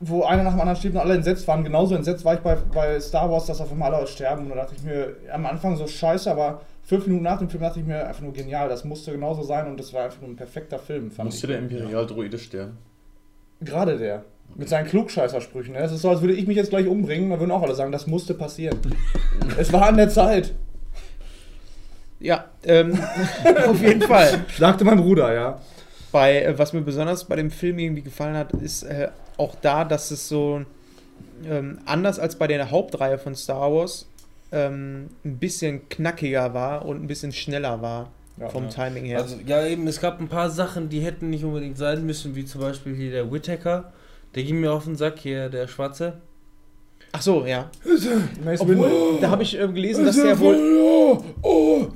wo 0.00 0.24
einer 0.24 0.42
nach 0.42 0.52
dem 0.52 0.60
anderen 0.60 0.76
stirbt 0.76 0.96
und 0.96 1.02
alle 1.02 1.14
entsetzt 1.14 1.46
waren. 1.48 1.64
Genauso 1.64 1.94
entsetzt 1.94 2.24
war 2.24 2.34
ich 2.34 2.40
bei, 2.40 2.56
bei 2.74 3.00
Star 3.00 3.30
Wars, 3.30 3.46
dass 3.46 3.60
auf 3.60 3.72
einmal 3.72 3.92
alle 3.94 4.06
sterben. 4.06 4.42
Und 4.44 4.50
da 4.50 4.56
dachte 4.56 4.74
ich 4.76 4.82
mir, 4.84 5.14
am 5.32 5.46
Anfang 5.46 5.76
so 5.76 5.86
scheiße, 5.86 6.30
aber 6.30 6.60
fünf 6.88 7.06
Minuten 7.06 7.24
nach 7.24 7.38
dem 7.38 7.50
Film 7.50 7.62
dachte 7.62 7.80
ich 7.80 7.86
mir 7.86 8.06
einfach 8.06 8.22
nur 8.22 8.32
genial. 8.32 8.68
Das 8.70 8.84
musste 8.84 9.12
genauso 9.12 9.42
sein 9.42 9.66
und 9.66 9.78
das 9.78 9.92
war 9.92 10.06
einfach 10.06 10.22
nur 10.22 10.30
ein 10.30 10.36
perfekter 10.36 10.78
Film. 10.78 11.12
Musste 11.22 11.46
der 11.46 11.58
Imperial-Droide 11.58 12.38
sterben? 12.38 12.78
Gerade 13.60 13.98
der. 13.98 14.24
Mit 14.56 14.70
seinen 14.70 14.88
Klugscheißersprüchen. 14.88 15.74
Ne? 15.74 15.80
Es 15.80 15.92
ist 15.92 16.00
so, 16.00 16.08
als 16.08 16.22
würde 16.22 16.32
ich 16.32 16.46
mich 16.46 16.56
jetzt 16.56 16.70
gleich 16.70 16.86
umbringen. 16.86 17.28
Da 17.28 17.38
würden 17.38 17.50
auch 17.50 17.62
alle 17.62 17.74
sagen, 17.74 17.92
das 17.92 18.06
musste 18.06 18.32
passieren. 18.32 18.78
es 19.58 19.70
war 19.70 19.86
an 19.86 19.98
der 19.98 20.08
Zeit. 20.08 20.54
Ja, 22.20 22.46
ähm, 22.64 22.98
auf 23.66 23.82
jeden 23.82 24.00
Fall. 24.00 24.46
Sagte 24.56 24.84
mein 24.84 24.96
Bruder, 24.96 25.34
ja. 25.34 25.60
Bei, 26.10 26.42
äh, 26.42 26.58
was 26.58 26.72
mir 26.72 26.80
besonders 26.80 27.26
bei 27.26 27.36
dem 27.36 27.50
Film 27.50 27.78
irgendwie 27.78 28.02
gefallen 28.02 28.34
hat, 28.34 28.52
ist 28.54 28.84
äh, 28.84 29.08
auch 29.36 29.56
da, 29.60 29.84
dass 29.84 30.10
es 30.10 30.26
so 30.26 30.62
ähm, 31.44 31.80
anders 31.84 32.18
als 32.18 32.36
bei 32.36 32.46
der 32.46 32.70
Hauptreihe 32.70 33.18
von 33.18 33.34
Star 33.34 33.70
Wars 33.70 34.06
ähm, 34.52 35.08
ein 35.24 35.38
bisschen 35.38 35.88
knackiger 35.88 36.54
war 36.54 36.84
und 36.84 37.02
ein 37.02 37.06
bisschen 37.06 37.32
schneller 37.32 37.80
war. 37.82 38.10
Ja. 38.40 38.48
vom 38.50 38.70
Timing 38.70 39.04
her. 39.04 39.18
Also, 39.18 39.36
ja, 39.44 39.66
eben, 39.66 39.84
es 39.88 40.00
gab 40.00 40.20
ein 40.20 40.28
paar 40.28 40.48
Sachen, 40.48 40.88
die 40.88 41.00
hätten 41.00 41.28
nicht 41.28 41.42
unbedingt 41.42 41.76
sein 41.76 42.06
müssen, 42.06 42.36
wie 42.36 42.44
zum 42.44 42.60
Beispiel 42.60 42.94
hier 42.94 43.10
der 43.10 43.32
Whittaker. 43.32 43.92
Der 44.36 44.44
ging 44.44 44.60
mir 44.60 44.72
auf 44.72 44.84
den 44.84 44.94
Sack, 44.94 45.18
hier 45.18 45.48
der 45.48 45.66
Schwarze. 45.66 46.18
Ach 47.10 47.20
so, 47.20 47.44
ja. 47.46 47.68
Obwohl, 48.58 49.18
da 49.20 49.30
habe 49.30 49.42
ich 49.42 49.58
ähm, 49.58 49.74
gelesen, 49.74 50.04
dass 50.04 50.14
der 50.14 50.38
wohl. 50.38 50.56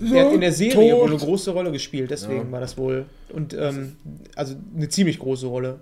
Der 0.00 0.24
hat 0.24 0.32
in 0.32 0.40
der 0.40 0.52
Serie 0.52 0.97
wohl 0.97 1.10
eine 1.10 1.16
große 1.16 1.52
Rolle 1.52 1.70
gespielt, 1.70 2.10
deswegen 2.10 2.50
war 2.50 2.60
das 2.60 2.76
wohl. 2.76 3.05
Und 3.28 3.55
ähm, 3.55 3.97
also 4.34 4.56
eine 4.74 4.89
ziemlich 4.89 5.18
große 5.20 5.47
Rolle. 5.47 5.78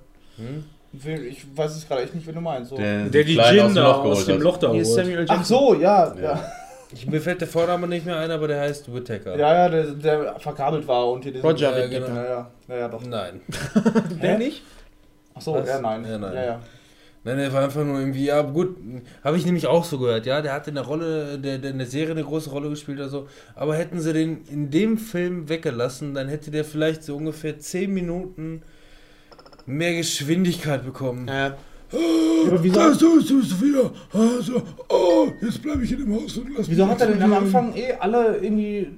Ich 0.92 1.47
weiß 1.57 1.76
es 1.76 1.86
gerade 1.86 2.02
echt 2.02 2.15
nicht, 2.15 2.26
wen 2.26 2.34
du 2.34 2.40
meinst. 2.40 2.70
So. 2.70 2.76
Der, 2.76 3.05
Der 3.07 3.24
die 3.24 3.36
Gin 3.36 3.74
da 3.74 3.92
aus 3.94 4.02
geholt 4.02 4.28
dem 4.28 4.34
hat. 4.34 4.42
Loch 4.42 4.57
da 4.58 4.73
Hier 4.73 4.82
ist 4.82 4.89
holt. 4.89 5.07
Samuel 5.07 5.26
Ach 5.28 5.44
so, 5.44 5.74
ja, 5.74 6.15
ja. 6.16 6.20
Ja. 6.20 6.52
Ich, 6.93 7.07
mir 7.07 7.20
fällt 7.20 7.41
der 7.41 7.49
Vorname 7.49 7.86
nicht 7.86 8.05
mehr 8.05 8.19
ein, 8.19 8.31
aber 8.31 8.49
der 8.49 8.60
heißt 8.60 8.93
Whittaker. 8.93 9.36
Ja, 9.36 9.55
ja, 9.55 9.69
der, 9.69 9.85
der 9.94 10.41
verkabelt 10.41 10.86
war 10.89 11.09
und 11.10 11.23
hier 11.23 11.33
diesen. 11.33 11.47
Roger 11.49 11.70
Ja, 11.70 11.77
Whittaker. 11.91 12.07
genau. 12.07 12.20
Ja, 12.20 12.25
ja, 12.25 12.51
ja, 12.69 12.77
ja, 12.77 12.89
doch. 12.89 13.05
Nein. 13.05 13.41
Der 14.23 14.39
nicht? 14.39 14.62
Ach 15.35 15.41
so, 15.41 15.55
Was? 15.55 15.69
ja, 15.69 15.81
nein. 15.81 16.05
Ja, 16.05 16.19
nein. 16.19 16.35
Ja, 16.35 16.44
ja. 16.44 16.60
Nein, 17.23 17.36
der 17.36 17.52
war 17.52 17.65
einfach 17.65 17.85
nur 17.85 18.01
irgendwie, 18.01 18.25
ja 18.25 18.41
gut, 18.41 18.78
habe 19.23 19.36
ich 19.36 19.44
nämlich 19.44 19.67
auch 19.67 19.85
so 19.85 19.99
gehört, 19.99 20.25
ja, 20.25 20.41
der 20.41 20.55
hat 20.55 20.67
in 20.69 20.75
der 20.77 20.85
Rolle, 20.85 21.39
der, 21.39 21.59
der 21.59 21.70
in 21.73 21.77
der 21.77 21.86
Serie 21.86 22.12
eine 22.12 22.25
große 22.25 22.49
Rolle 22.49 22.70
gespielt 22.70 22.99
oder 22.99 23.10
so, 23.10 23.28
aber 23.55 23.77
hätten 23.77 24.01
sie 24.01 24.15
den 24.15 24.43
in 24.51 24.70
dem 24.70 24.97
Film 24.97 25.51
weggelassen, 25.51 26.15
dann 26.15 26.28
hätte 26.28 26.51
der 26.51 26.65
vielleicht 26.65 27.02
so 27.05 27.15
ungefähr 27.17 27.59
10 27.59 27.93
Minuten 27.93 28.62
mehr 29.67 29.93
Geschwindigkeit 29.94 30.83
bekommen. 30.83 31.28
Ja. 31.28 31.59
Aber 31.93 32.62
wieso, 32.62 32.81
ist 33.19 33.31
es 33.31 33.62
wieder, 33.62 33.91
also, 34.12 34.62
oh, 34.89 35.28
jetzt 35.43 35.60
bleibe 35.62 35.83
ich 35.83 35.93
in 35.93 35.99
dem 35.99 36.15
Haus 36.15 36.36
und 36.39 36.57
lass 36.57 36.70
wieso 36.70 36.86
hat 36.86 37.01
er 37.01 37.09
denn 37.09 37.23
am 37.23 37.33
Anfang 37.33 37.75
eh 37.75 37.93
alle 37.99 38.36
irgendwie 38.36 38.89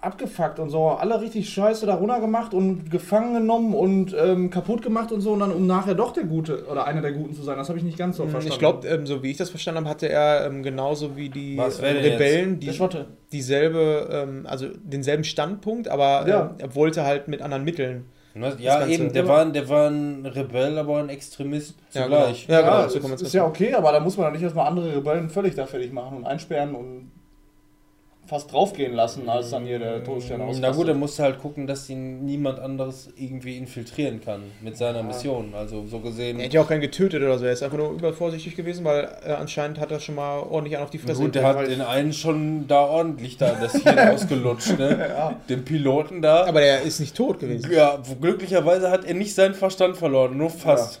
abgefuckt 0.00 0.58
und 0.58 0.68
so, 0.70 0.88
alle 0.88 1.20
richtig 1.20 1.48
scheiße 1.48 1.86
da 1.86 1.94
runter 1.94 2.20
gemacht 2.20 2.52
und 2.52 2.90
gefangen 2.90 3.34
genommen 3.34 3.74
und 3.74 4.14
ähm, 4.18 4.50
kaputt 4.50 4.82
gemacht 4.82 5.10
und 5.12 5.20
so 5.22 5.32
und 5.32 5.40
dann 5.40 5.50
um 5.50 5.66
nachher 5.66 5.94
doch 5.94 6.12
der 6.12 6.24
Gute 6.24 6.66
oder 6.66 6.86
einer 6.86 7.00
der 7.00 7.12
Guten 7.12 7.34
zu 7.34 7.42
sein, 7.42 7.56
das 7.56 7.68
habe 7.68 7.78
ich 7.78 7.84
nicht 7.84 7.96
ganz 7.96 8.18
so 8.18 8.24
verstanden. 8.24 8.52
Ich 8.52 8.58
glaube, 8.58 8.86
ähm, 8.86 9.06
so 9.06 9.22
wie 9.22 9.30
ich 9.30 9.38
das 9.38 9.50
verstanden 9.50 9.80
habe, 9.80 9.88
hatte 9.88 10.08
er 10.08 10.46
ähm, 10.46 10.62
genauso 10.62 11.16
wie 11.16 11.30
die 11.30 11.56
ähm, 11.56 11.62
Rebellen 11.80 12.60
die, 12.60 12.72
Schotte. 12.72 13.06
dieselbe, 13.32 14.08
ähm, 14.10 14.46
also 14.46 14.66
denselben 14.82 15.24
Standpunkt, 15.24 15.88
aber 15.88 16.28
Ja. 16.28 16.50
ähm, 16.50 16.56
er 16.58 16.74
wollte 16.74 17.04
halt 17.04 17.28
mit 17.28 17.40
anderen 17.40 17.64
Mitteln. 17.64 18.04
Ja, 18.34 18.78
Ganze. 18.80 18.92
eben, 18.94 19.12
der 19.12 19.28
war, 19.28 19.46
der 19.46 19.68
war 19.68 19.88
ein 19.88 20.26
Rebell, 20.26 20.76
aber 20.78 20.98
ein 20.98 21.08
Extremist 21.08 21.76
Ja, 21.92 22.02
zugleich. 22.02 22.46
genau. 22.46 22.58
Ja, 22.58 22.64
genau, 22.64 22.92
Ja, 22.92 23.00
kann 23.00 23.10
man's 23.10 23.22
ist, 23.22 23.28
ist 23.28 23.32
ja 23.34 23.44
okay, 23.46 23.72
aber 23.74 23.92
da 23.92 24.00
muss 24.00 24.16
man 24.16 24.26
doch 24.26 24.32
nicht 24.32 24.42
erstmal 24.42 24.66
andere 24.66 24.96
Rebellen 24.96 25.30
völlig 25.30 25.54
da 25.54 25.66
fertig 25.66 25.92
machen 25.92 26.16
und 26.18 26.26
einsperren 26.26 26.74
und 26.74 27.12
fast 28.34 28.52
draufgehen 28.52 28.94
lassen, 28.94 29.28
als 29.28 29.50
dann 29.50 29.64
hier 29.64 29.78
der 29.78 30.02
Todesstern 30.02 30.38
Na 30.40 30.46
ausrastet. 30.46 30.74
gut, 30.74 30.88
er 30.88 30.94
musste 30.94 31.22
halt 31.22 31.38
gucken, 31.38 31.68
dass 31.68 31.88
ihn 31.88 32.24
niemand 32.24 32.58
anderes 32.58 33.08
irgendwie 33.16 33.56
infiltrieren 33.56 34.20
kann 34.20 34.42
mit 34.60 34.76
seiner 34.76 35.04
Mission. 35.04 35.54
Also 35.54 35.86
so 35.86 36.00
gesehen. 36.00 36.38
Er 36.40 36.46
hätte 36.46 36.56
ja 36.56 36.62
auch 36.62 36.68
keinen 36.68 36.80
getötet 36.80 37.22
oder 37.22 37.38
so, 37.38 37.44
er 37.44 37.52
ist 37.52 37.62
einfach 37.62 37.78
nur 37.78 37.92
übervorsichtig 37.92 38.56
gewesen, 38.56 38.84
weil 38.84 39.08
äh, 39.24 39.30
anscheinend 39.32 39.78
hat 39.78 39.92
er 39.92 40.00
schon 40.00 40.16
mal 40.16 40.40
ordentlich 40.40 40.76
an 40.76 40.82
auf 40.82 40.90
die 40.90 40.98
Fresse 40.98 41.22
Gut, 41.22 41.36
der 41.36 41.46
hat 41.46 41.68
den 41.68 41.80
einen 41.80 42.12
schon 42.12 42.66
da 42.66 42.80
ordentlich 42.84 43.36
da 43.36 43.52
das 43.52 43.72
Hirn 43.74 43.98
ausgelutscht, 44.12 44.78
ne? 44.80 44.98
Ja. 45.16 45.40
Den 45.48 45.64
Piloten 45.64 46.20
da. 46.20 46.44
Aber 46.46 46.58
der 46.58 46.82
ist 46.82 46.98
nicht 46.98 47.16
tot 47.16 47.38
gewesen. 47.38 47.70
ja, 47.72 48.02
glücklicherweise 48.20 48.90
hat 48.90 49.04
er 49.04 49.14
nicht 49.14 49.32
seinen 49.34 49.54
Verstand 49.54 49.96
verloren, 49.96 50.36
nur 50.36 50.50
fast. 50.50 50.96
Ja, 50.96 51.00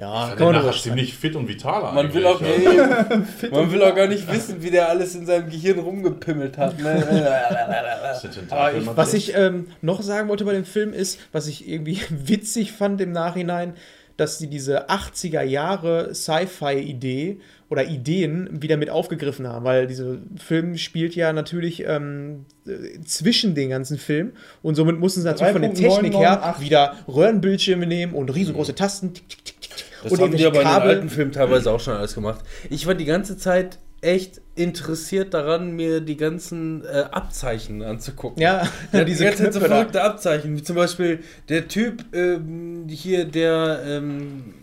Der 0.00 0.52
nachher 0.52 0.72
ziemlich 0.72 1.14
fit 1.14 1.36
und 1.36 1.46
vital 1.46 1.92
Man 1.92 2.14
will, 2.14 2.24
auch, 2.24 2.40
eigentlich, 2.40 2.74
ja. 2.74 3.06
man 3.50 3.70
will 3.70 3.82
auch 3.82 3.94
gar 3.94 4.06
nicht 4.06 4.32
wissen, 4.32 4.62
wie 4.62 4.70
der 4.70 4.88
alles 4.88 5.14
in 5.14 5.26
seinem 5.26 5.50
Gehirn 5.50 5.78
rumgepimmelt 5.78 6.56
hat. 6.56 6.78
Ne? 6.78 7.04
Aber 8.50 8.74
ich, 8.74 8.86
was 8.96 9.12
ich 9.12 9.34
ähm, 9.36 9.66
noch 9.82 10.00
sagen 10.00 10.28
wollte 10.28 10.46
bei 10.46 10.54
dem 10.54 10.64
Film 10.64 10.94
ist, 10.94 11.20
was 11.32 11.48
ich 11.48 11.68
irgendwie 11.68 12.00
witzig 12.10 12.72
fand 12.72 13.00
im 13.02 13.12
Nachhinein, 13.12 13.74
dass 14.16 14.38
sie 14.38 14.48
diese 14.48 14.88
80er 14.88 15.42
Jahre 15.42 16.14
Sci-Fi-Idee 16.14 17.40
oder 17.70 17.84
Ideen 17.86 18.62
wieder 18.62 18.76
mit 18.76 18.90
aufgegriffen 18.90 19.46
haben, 19.46 19.64
weil 19.64 19.86
dieser 19.86 20.16
Film 20.36 20.76
spielt 20.76 21.14
ja 21.14 21.32
natürlich 21.32 21.84
ähm, 21.86 22.44
äh, 22.66 23.00
zwischen 23.04 23.54
den 23.54 23.70
ganzen 23.70 23.96
Filmen 23.96 24.32
und 24.60 24.74
somit 24.74 24.98
mussten 24.98 25.20
sie 25.20 25.26
natürlich 25.26 25.52
von 25.52 25.62
der 25.62 25.72
Technik 25.72 26.14
her 26.14 26.42
3.998. 26.42 26.60
wieder 26.60 26.96
Röhrenbildschirme 27.08 27.86
nehmen 27.86 28.12
und 28.12 28.28
riesengroße 28.34 28.74
Tasten. 28.74 29.14
Tick, 29.14 29.28
tick, 29.28 29.44
tick, 29.44 29.44
tick, 29.44 29.59
tick. 29.59 29.59
Das 30.02 30.12
und 30.12 30.20
haben 30.20 30.36
die 30.36 30.44
aber 30.46 30.60
in 30.60 30.66
den 30.66 30.72
Kabel. 30.72 30.90
alten 30.90 31.08
Filmen 31.10 31.32
teilweise 31.32 31.70
auch 31.70 31.80
schon 31.80 31.94
alles 31.94 32.14
gemacht. 32.14 32.40
Ich 32.70 32.86
war 32.86 32.94
die 32.94 33.04
ganze 33.04 33.36
Zeit 33.36 33.78
echt 34.02 34.40
interessiert 34.54 35.34
daran, 35.34 35.72
mir 35.72 36.00
die 36.00 36.16
ganzen 36.16 36.84
äh, 36.84 37.04
Abzeichen 37.10 37.82
anzugucken. 37.82 38.42
Ja, 38.42 38.66
Ja, 38.92 39.04
diese 39.04 39.24
ganze 39.24 39.44
Zeit 39.44 39.52
so 39.52 39.58
Knöpfe 39.58 39.68
da. 39.68 39.76
verrückte 39.76 40.02
Abzeichen, 40.02 40.56
wie 40.56 40.62
zum 40.62 40.76
Beispiel 40.76 41.20
der 41.48 41.68
Typ 41.68 42.04
ähm, 42.14 42.86
hier, 42.88 43.24
der 43.26 43.80
ähm, 43.84 44.54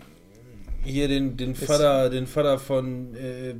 hier 0.82 1.08
den, 1.08 1.36
den 1.36 1.54
Vater, 1.54 2.10
den 2.10 2.26
Vater 2.26 2.58
von 2.58 3.14
äh, 3.14 3.54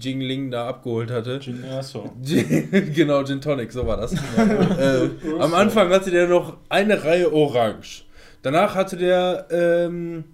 Jingling 0.00 0.50
da 0.50 0.68
abgeholt 0.68 1.10
hatte. 1.10 1.40
Ja, 1.68 1.82
so. 1.82 2.10
genau, 2.94 3.24
Gin 3.24 3.40
Tonic, 3.40 3.72
so 3.72 3.86
war 3.86 3.96
das. 3.96 4.12
äh, 4.36 5.08
am 5.40 5.54
Anfang 5.54 5.90
hatte 5.90 6.10
der 6.10 6.28
noch 6.28 6.56
eine 6.68 7.02
Reihe 7.04 7.32
Orange. 7.32 8.04
Danach 8.42 8.74
hatte 8.74 8.96
der 8.96 9.46
ähm, 9.50 10.24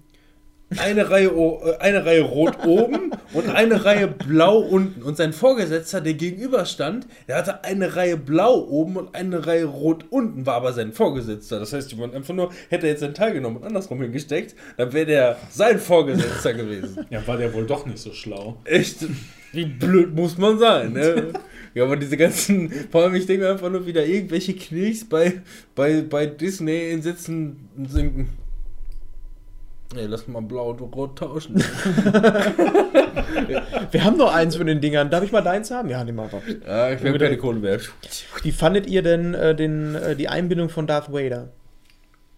eine, 0.77 1.09
Reihe, 1.09 1.27
äh, 1.27 1.77
eine 1.79 2.05
Reihe 2.05 2.23
Rot 2.23 2.57
oben 2.65 3.11
und 3.33 3.49
eine 3.49 3.85
Reihe 3.85 4.07
Blau 4.07 4.59
unten. 4.59 5.03
Und 5.03 5.17
sein 5.17 5.33
Vorgesetzter, 5.33 6.01
der 6.01 6.13
gegenüberstand, 6.13 7.07
der 7.27 7.37
hatte 7.37 7.63
eine 7.63 7.95
Reihe 7.95 8.17
Blau 8.17 8.59
oben 8.67 8.97
und 8.97 9.15
eine 9.15 9.45
Reihe 9.45 9.65
Rot 9.65 10.05
unten, 10.09 10.45
war 10.45 10.55
aber 10.55 10.73
sein 10.73 10.93
Vorgesetzter. 10.93 11.59
Das 11.59 11.73
heißt, 11.73 11.91
jemand 11.91 12.15
einfach 12.15 12.33
nur, 12.33 12.51
hätte 12.69 12.87
er 12.87 12.93
jetzt 12.93 13.01
seinen 13.01 13.13
Teil 13.13 13.33
genommen 13.33 13.57
und 13.57 13.63
andersrum 13.63 14.01
hingesteckt, 14.01 14.55
dann 14.77 14.93
wäre 14.93 15.05
der 15.05 15.37
sein 15.49 15.79
Vorgesetzter 15.79 16.53
gewesen. 16.55 17.05
Ja, 17.09 17.25
war 17.27 17.37
der 17.37 17.53
wohl 17.53 17.65
doch 17.65 17.85
nicht 17.85 17.99
so 17.99 18.13
schlau. 18.13 18.57
Echt, 18.65 19.05
wie 19.51 19.65
blöd 19.65 20.15
muss 20.15 20.37
man 20.37 20.59
sein, 20.59 20.93
ne? 20.93 21.33
Ja, 21.75 21.83
aber 21.83 21.97
diese 21.97 22.15
ganzen, 22.15 22.71
vor 22.89 23.03
allem 23.03 23.15
ich 23.15 23.25
denke 23.25 23.51
einfach 23.51 23.69
nur 23.69 23.85
wieder 23.85 24.05
irgendwelche 24.05 24.55
Knicks 24.55 25.03
bei, 25.03 25.41
bei, 25.75 26.03
bei 26.03 26.25
Disney 26.25 26.91
in 26.91 27.01
Sitzen 27.01 27.67
sinken. 27.85 28.29
Nee, 29.93 30.05
lass 30.07 30.27
mal 30.27 30.41
blau 30.41 30.71
und 30.71 30.81
rot 30.81 31.17
tauschen. 31.17 31.55
Wir 33.91 34.03
haben 34.03 34.17
noch 34.17 34.33
eins 34.33 34.55
von 34.55 34.67
den 34.67 34.81
Dingern. 34.81 35.09
Darf 35.09 35.23
ich 35.23 35.31
mal 35.31 35.41
deins 35.41 35.71
haben? 35.71 35.89
Ja, 35.89 36.03
nimm 36.03 36.15
mal. 36.15 36.29
was. 36.31 36.41
Ja, 36.65 36.91
ich 36.91 37.01
will 37.03 37.17
keine 37.17 37.37
Kohle 37.37 37.59
mehr. 37.59 37.79
Wie 38.41 38.51
fandet 38.51 38.87
ihr 38.87 39.01
denn 39.03 39.33
äh, 39.33 39.55
den, 39.55 39.95
äh, 39.95 40.15
die 40.15 40.27
Einbindung 40.27 40.69
von 40.69 40.87
Darth 40.87 41.11
Vader? 41.11 41.49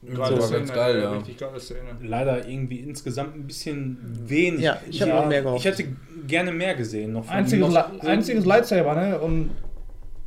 Das 0.02 0.18
war 0.20 0.52
ganz 0.52 0.72
geil, 0.74 1.02
ja. 1.02 1.12
Richtig 1.14 1.38
geile 1.38 1.60
Szene. 1.60 1.80
Leider 2.02 2.48
irgendwie 2.48 2.80
insgesamt 2.82 3.36
ein 3.36 3.48
bisschen 3.48 3.98
wenig. 4.28 4.62
Ja, 4.62 4.80
ich 4.90 5.02
habe 5.02 5.12
Ja, 5.12 5.20
auch 5.22 5.28
mehr 5.28 5.42
gehofft. 5.42 5.66
Ich 5.66 5.72
hätte 5.72 5.86
gerne 6.28 6.52
mehr 6.52 6.76
gesehen. 6.76 7.14
Noch 7.14 7.28
Einziges, 7.30 7.74
so- 7.74 8.08
einziges 8.08 8.46
Lightsaber, 8.46 8.96
ne? 8.96 9.20
Und 9.20 9.52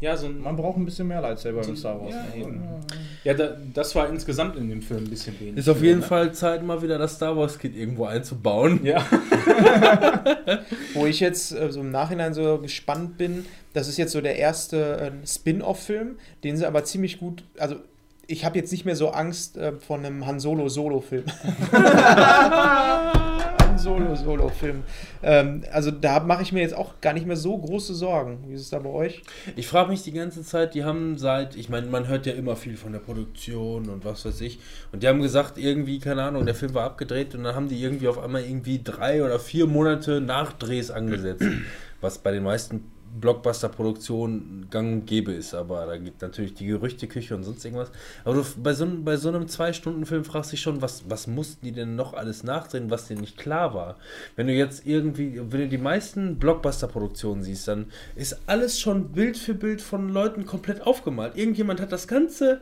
Ja, 0.00 0.16
so 0.16 0.26
ein. 0.26 0.40
man 0.40 0.56
braucht 0.56 0.78
ein 0.78 0.84
bisschen 0.86 1.08
mehr 1.08 1.20
Lightsaber 1.20 1.66
in 1.66 1.76
Star 1.76 2.00
Wars. 2.00 2.14
ja, 2.14 2.40
eben. 2.40 2.62
Ja, 3.22 3.34
da, 3.34 3.56
das 3.74 3.94
war 3.94 4.08
insgesamt 4.08 4.56
in 4.56 4.70
dem 4.70 4.80
Film 4.80 5.04
ein 5.04 5.10
bisschen 5.10 5.38
wenig. 5.38 5.58
Ist 5.58 5.68
auf 5.68 5.82
jeden 5.82 6.00
ne? 6.00 6.06
Fall 6.06 6.32
Zeit, 6.32 6.62
mal 6.62 6.80
wieder 6.80 6.96
das 6.96 7.16
Star 7.16 7.36
Wars 7.36 7.58
Kit 7.58 7.76
irgendwo 7.76 8.06
einzubauen. 8.06 8.80
Ja. 8.82 9.04
Wo 10.94 11.04
ich 11.04 11.20
jetzt 11.20 11.52
äh, 11.52 11.70
so 11.70 11.80
im 11.80 11.90
Nachhinein 11.90 12.32
so 12.32 12.58
gespannt 12.58 13.18
bin, 13.18 13.44
das 13.74 13.88
ist 13.88 13.98
jetzt 13.98 14.12
so 14.12 14.22
der 14.22 14.36
erste 14.36 14.98
äh, 15.00 15.26
Spin-off-Film, 15.26 16.16
den 16.44 16.56
sie 16.56 16.66
aber 16.66 16.84
ziemlich 16.84 17.18
gut, 17.18 17.44
also 17.58 17.76
ich 18.26 18.44
habe 18.44 18.58
jetzt 18.58 18.70
nicht 18.70 18.84
mehr 18.84 18.96
so 18.96 19.10
Angst 19.10 19.56
äh, 19.56 19.72
von 19.72 20.04
einem 20.04 20.26
Han 20.26 20.40
Solo 20.40 20.68
Solo-Film. 23.80 24.08
Han 24.08 24.16
Solo 24.16 24.38
Solo-Film. 24.38 24.82
Ähm, 25.22 25.64
also 25.72 25.90
da 25.90 26.20
mache 26.20 26.42
ich 26.42 26.52
mir 26.52 26.60
jetzt 26.60 26.74
auch 26.74 27.00
gar 27.00 27.12
nicht 27.12 27.26
mehr 27.26 27.36
so 27.36 27.56
große 27.56 27.94
Sorgen. 27.94 28.44
Wie 28.46 28.54
ist 28.54 28.62
es 28.62 28.70
da 28.70 28.78
bei 28.78 28.90
euch? 28.90 29.22
Ich 29.56 29.66
frage 29.66 29.90
mich 29.90 30.02
die 30.02 30.12
ganze 30.12 30.42
Zeit, 30.42 30.74
die 30.74 30.84
haben 30.84 31.18
seit, 31.18 31.56
ich 31.56 31.68
meine, 31.68 31.86
man 31.86 32.08
hört 32.08 32.26
ja 32.26 32.32
immer 32.32 32.56
viel 32.56 32.76
von 32.76 32.92
der 32.92 33.00
Produktion 33.00 33.88
und 33.88 34.04
was 34.04 34.24
weiß 34.24 34.40
ich. 34.42 34.58
Und 34.92 35.02
die 35.02 35.08
haben 35.08 35.22
gesagt, 35.22 35.58
irgendwie, 35.58 35.98
keine 35.98 36.22
Ahnung, 36.22 36.46
der 36.46 36.54
Film 36.54 36.74
war 36.74 36.84
abgedreht 36.84 37.34
und 37.34 37.44
dann 37.44 37.54
haben 37.54 37.68
die 37.68 37.82
irgendwie 37.82 38.08
auf 38.08 38.18
einmal 38.18 38.42
irgendwie 38.42 38.80
drei 38.82 39.24
oder 39.24 39.38
vier 39.38 39.66
Monate 39.66 40.20
Nachdrehs 40.20 40.90
angesetzt. 40.90 41.44
was 42.00 42.18
bei 42.18 42.32
den 42.32 42.42
meisten 42.42 42.90
Blockbuster-Produktionen 43.18 44.68
gang 44.70 44.92
und 44.92 45.06
gäbe 45.06 45.32
ist. 45.32 45.54
Aber 45.54 45.86
da 45.86 45.96
gibt 45.96 46.22
natürlich 46.22 46.54
die 46.54 46.66
Gerüchteküche 46.66 47.34
und 47.34 47.44
sonst 47.44 47.64
irgendwas. 47.64 47.90
Aber 48.24 48.34
du, 48.34 48.44
bei, 48.62 48.72
so, 48.72 48.84
einem- 48.84 49.04
bei 49.04 49.16
so 49.16 49.28
einem 49.28 49.48
Zwei-Stunden-Film 49.48 50.24
fragst 50.24 50.50
du 50.50 50.56
dich 50.56 50.62
schon, 50.62 50.82
was, 50.82 51.08
was 51.08 51.26
mussten 51.26 51.64
die 51.64 51.72
denn 51.72 51.96
noch 51.96 52.14
alles 52.14 52.44
nachdrehen, 52.44 52.90
was 52.90 53.08
dir 53.08 53.16
nicht 53.16 53.36
klar 53.36 53.74
war? 53.74 53.96
Wenn 54.36 54.46
du 54.46 54.52
jetzt 54.52 54.86
irgendwie, 54.86 55.40
wenn 55.40 55.60
du 55.60 55.68
die 55.68 55.78
meisten 55.78 56.38
Blockbuster-Produktionen 56.38 57.42
siehst, 57.42 57.68
dann 57.68 57.86
ist 58.16 58.40
alles 58.46 58.80
schon 58.80 59.12
Bild 59.12 59.36
für 59.36 59.54
Bild 59.54 59.80
von 59.80 60.08
Leuten 60.08 60.46
komplett 60.46 60.82
aufgemalt. 60.86 61.36
Irgendjemand 61.36 61.80
hat 61.80 61.92
das 61.92 62.08
Ganze, 62.08 62.60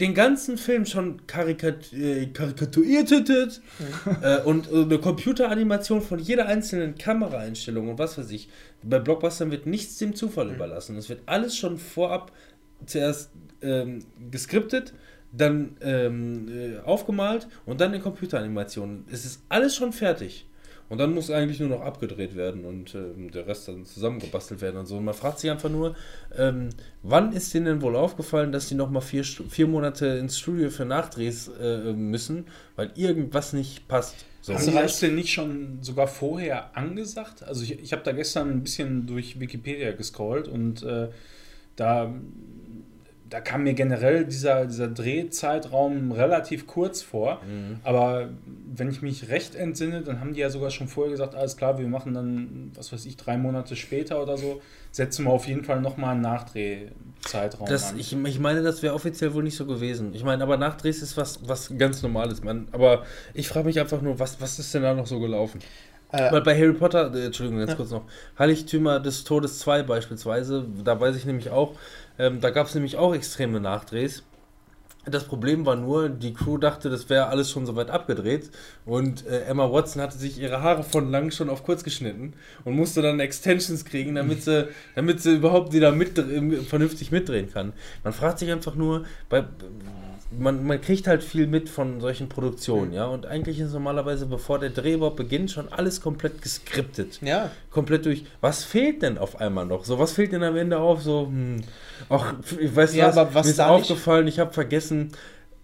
den 0.00 0.14
ganzen 0.14 0.58
Film 0.58 0.84
schon 0.84 1.26
karikat 1.26 1.92
äh, 1.92 2.26
karikaturiert 2.26 3.10
äh, 3.10 4.42
und 4.44 4.70
äh, 4.70 4.82
eine 4.82 4.98
Computeranimation 4.98 6.02
von 6.02 6.18
jeder 6.18 6.46
einzelnen 6.46 6.96
Kameraeinstellung 6.96 7.88
und 7.88 7.98
was 7.98 8.18
weiß 8.18 8.30
ich. 8.30 8.48
Bei 8.82 8.98
Blockbustern 8.98 9.50
wird 9.50 9.66
nichts 9.66 9.98
dem 9.98 10.14
Zufall 10.14 10.50
überlassen. 10.50 10.96
Es 10.96 11.08
wird 11.08 11.22
alles 11.26 11.56
schon 11.56 11.78
vorab 11.78 12.32
zuerst 12.84 13.30
ähm, 13.62 14.04
geskriptet, 14.30 14.92
dann 15.32 15.76
ähm, 15.80 16.48
äh, 16.48 16.78
aufgemalt 16.80 17.48
und 17.64 17.80
dann 17.80 17.94
in 17.94 18.02
Computeranimationen. 18.02 19.06
Es 19.10 19.24
ist 19.24 19.42
alles 19.48 19.74
schon 19.74 19.92
fertig. 19.92 20.46
Und 20.88 20.98
dann 20.98 21.14
muss 21.14 21.30
eigentlich 21.30 21.58
nur 21.58 21.68
noch 21.68 21.80
abgedreht 21.80 22.36
werden 22.36 22.64
und 22.64 22.94
ähm, 22.94 23.30
der 23.32 23.46
Rest 23.46 23.66
dann 23.66 23.84
zusammengebastelt 23.84 24.60
werden 24.60 24.76
und 24.76 24.86
so. 24.86 24.96
Und 24.96 25.04
man 25.04 25.14
fragt 25.14 25.40
sich 25.40 25.50
einfach 25.50 25.68
nur, 25.68 25.96
ähm, 26.36 26.68
wann 27.02 27.32
ist 27.32 27.52
denen 27.54 27.66
denn 27.66 27.82
wohl 27.82 27.96
aufgefallen, 27.96 28.52
dass 28.52 28.68
die 28.68 28.76
nochmal 28.76 29.02
vier, 29.02 29.24
vier 29.24 29.66
Monate 29.66 30.06
ins 30.06 30.38
Studio 30.38 30.70
für 30.70 30.84
Nachdrehs 30.84 31.50
äh, 31.60 31.92
müssen, 31.92 32.46
weil 32.76 32.92
irgendwas 32.94 33.52
nicht 33.52 33.88
passt. 33.88 34.14
So. 34.42 34.54
Haben 34.54 34.64
die 34.64 34.72
das 34.74 35.00
denn 35.00 35.16
nicht 35.16 35.32
schon 35.32 35.78
sogar 35.80 36.06
vorher 36.06 36.76
angesagt? 36.76 37.42
Also 37.42 37.64
ich, 37.64 37.80
ich 37.80 37.92
habe 37.92 38.04
da 38.04 38.12
gestern 38.12 38.48
ein 38.50 38.62
bisschen 38.62 39.06
durch 39.06 39.40
Wikipedia 39.40 39.90
gescrollt 39.90 40.46
und 40.46 40.84
äh, 40.84 41.08
da, 41.74 42.14
da 43.28 43.40
kam 43.40 43.64
mir 43.64 43.74
generell 43.74 44.24
dieser, 44.24 44.66
dieser 44.66 44.88
Drehzeitraum 44.88 46.12
relativ 46.12 46.66
kurz 46.66 47.02
vor. 47.02 47.40
Aber 47.82 48.28
wenn 48.74 48.90
ich 48.90 49.02
mich 49.02 49.28
recht 49.28 49.54
entsinne, 49.54 50.02
dann 50.02 50.20
haben 50.20 50.32
die 50.34 50.40
ja 50.40 50.50
sogar 50.50 50.70
schon 50.70 50.86
vorher 50.88 51.10
gesagt, 51.10 51.34
alles 51.34 51.56
klar, 51.56 51.78
wir 51.78 51.88
machen 51.88 52.14
dann, 52.14 52.70
was 52.74 52.92
weiß 52.92 53.04
ich, 53.06 53.16
drei 53.16 53.36
Monate 53.36 53.74
später 53.74 54.22
oder 54.22 54.36
so, 54.36 54.60
setzen 54.92 55.24
wir 55.24 55.32
auf 55.32 55.46
jeden 55.48 55.64
Fall 55.64 55.80
nochmal 55.80 56.12
einen 56.12 56.22
Nachdrehzeitraum 56.22 57.68
Das, 57.68 57.90
an. 57.92 57.98
ich, 57.98 58.12
ich 58.16 58.38
meine, 58.38 58.62
das 58.62 58.82
wäre 58.82 58.94
offiziell 58.94 59.34
wohl 59.34 59.42
nicht 59.42 59.56
so 59.56 59.66
gewesen. 59.66 60.14
Ich 60.14 60.24
meine, 60.24 60.42
aber 60.42 60.56
Nachdrehs 60.56 61.02
ist 61.02 61.16
was, 61.16 61.40
was 61.48 61.76
ganz 61.76 62.02
Normales, 62.02 62.42
man. 62.42 62.68
Aber 62.72 63.04
ich 63.34 63.48
frage 63.48 63.66
mich 63.66 63.80
einfach 63.80 64.02
nur, 64.02 64.18
was, 64.18 64.40
was 64.40 64.58
ist 64.58 64.72
denn 64.74 64.82
da 64.82 64.94
noch 64.94 65.06
so 65.06 65.18
gelaufen? 65.20 65.60
Äh, 66.12 66.30
Weil 66.30 66.42
bei 66.42 66.56
Harry 66.56 66.72
Potter, 66.72 67.12
äh, 67.14 67.26
Entschuldigung, 67.26 67.58
ganz 67.60 67.76
kurz 67.76 67.90
noch, 67.90 68.04
Heiligtümer 68.38 69.00
des 69.00 69.24
Todes 69.24 69.58
2 69.58 69.82
beispielsweise, 69.82 70.64
da 70.84 70.98
weiß 71.00 71.16
ich 71.16 71.24
nämlich 71.24 71.50
auch, 71.50 71.74
ähm, 72.18 72.40
da 72.40 72.50
gab 72.50 72.66
es 72.66 72.74
nämlich 72.74 72.96
auch 72.96 73.14
extreme 73.14 73.60
Nachdrehs. 73.60 74.22
Das 75.08 75.24
Problem 75.24 75.64
war 75.64 75.76
nur, 75.76 76.08
die 76.08 76.34
Crew 76.34 76.58
dachte, 76.58 76.90
das 76.90 77.08
wäre 77.08 77.28
alles 77.28 77.48
schon 77.48 77.64
soweit 77.64 77.90
abgedreht 77.90 78.50
und 78.84 79.24
äh, 79.26 79.44
Emma 79.44 79.70
Watson 79.70 80.02
hatte 80.02 80.18
sich 80.18 80.40
ihre 80.40 80.62
Haare 80.62 80.82
von 80.82 81.12
lang 81.12 81.30
schon 81.30 81.48
auf 81.48 81.62
kurz 81.62 81.84
geschnitten 81.84 82.32
und 82.64 82.74
musste 82.74 83.02
dann 83.02 83.20
Extensions 83.20 83.84
kriegen, 83.84 84.16
damit 84.16 84.42
sie, 84.42 84.66
damit 84.96 85.22
sie 85.22 85.36
überhaupt 85.36 85.72
wieder 85.72 85.92
mit, 85.92 86.18
vernünftig 86.68 87.12
mitdrehen 87.12 87.52
kann. 87.52 87.72
Man 88.02 88.12
fragt 88.12 88.40
sich 88.40 88.50
einfach 88.50 88.74
nur, 88.74 89.04
bei, 89.28 89.44
man, 90.30 90.66
man 90.66 90.80
kriegt 90.80 91.06
halt 91.06 91.22
viel 91.22 91.46
mit 91.46 91.68
von 91.68 92.00
solchen 92.00 92.28
Produktionen, 92.28 92.92
ja, 92.92 93.06
und 93.06 93.26
eigentlich 93.26 93.60
ist 93.60 93.72
normalerweise, 93.72 94.26
bevor 94.26 94.58
der 94.58 94.70
Dreh 94.70 94.94
überhaupt 94.94 95.16
beginnt, 95.16 95.50
schon 95.50 95.72
alles 95.72 96.00
komplett 96.00 96.42
geskriptet 96.42 97.20
ja, 97.22 97.50
komplett 97.70 98.06
durch. 98.06 98.24
Was 98.40 98.64
fehlt 98.64 99.02
denn 99.02 99.18
auf 99.18 99.40
einmal 99.40 99.66
noch? 99.66 99.84
So, 99.84 99.98
was 99.98 100.12
fehlt 100.12 100.32
denn 100.32 100.42
am 100.42 100.56
Ende 100.56 100.78
auf? 100.78 101.02
So, 101.02 101.26
hm, 101.26 101.62
ach, 102.08 102.34
ich 102.58 102.74
weiß 102.74 102.94
Ja, 102.94 103.08
was, 103.08 103.16
aber 103.16 103.34
was 103.34 103.46
mir 103.46 103.52
ist 103.52 103.60
aufgefallen, 103.60 104.26
ich 104.26 104.38
habe 104.38 104.52
vergessen, 104.52 105.12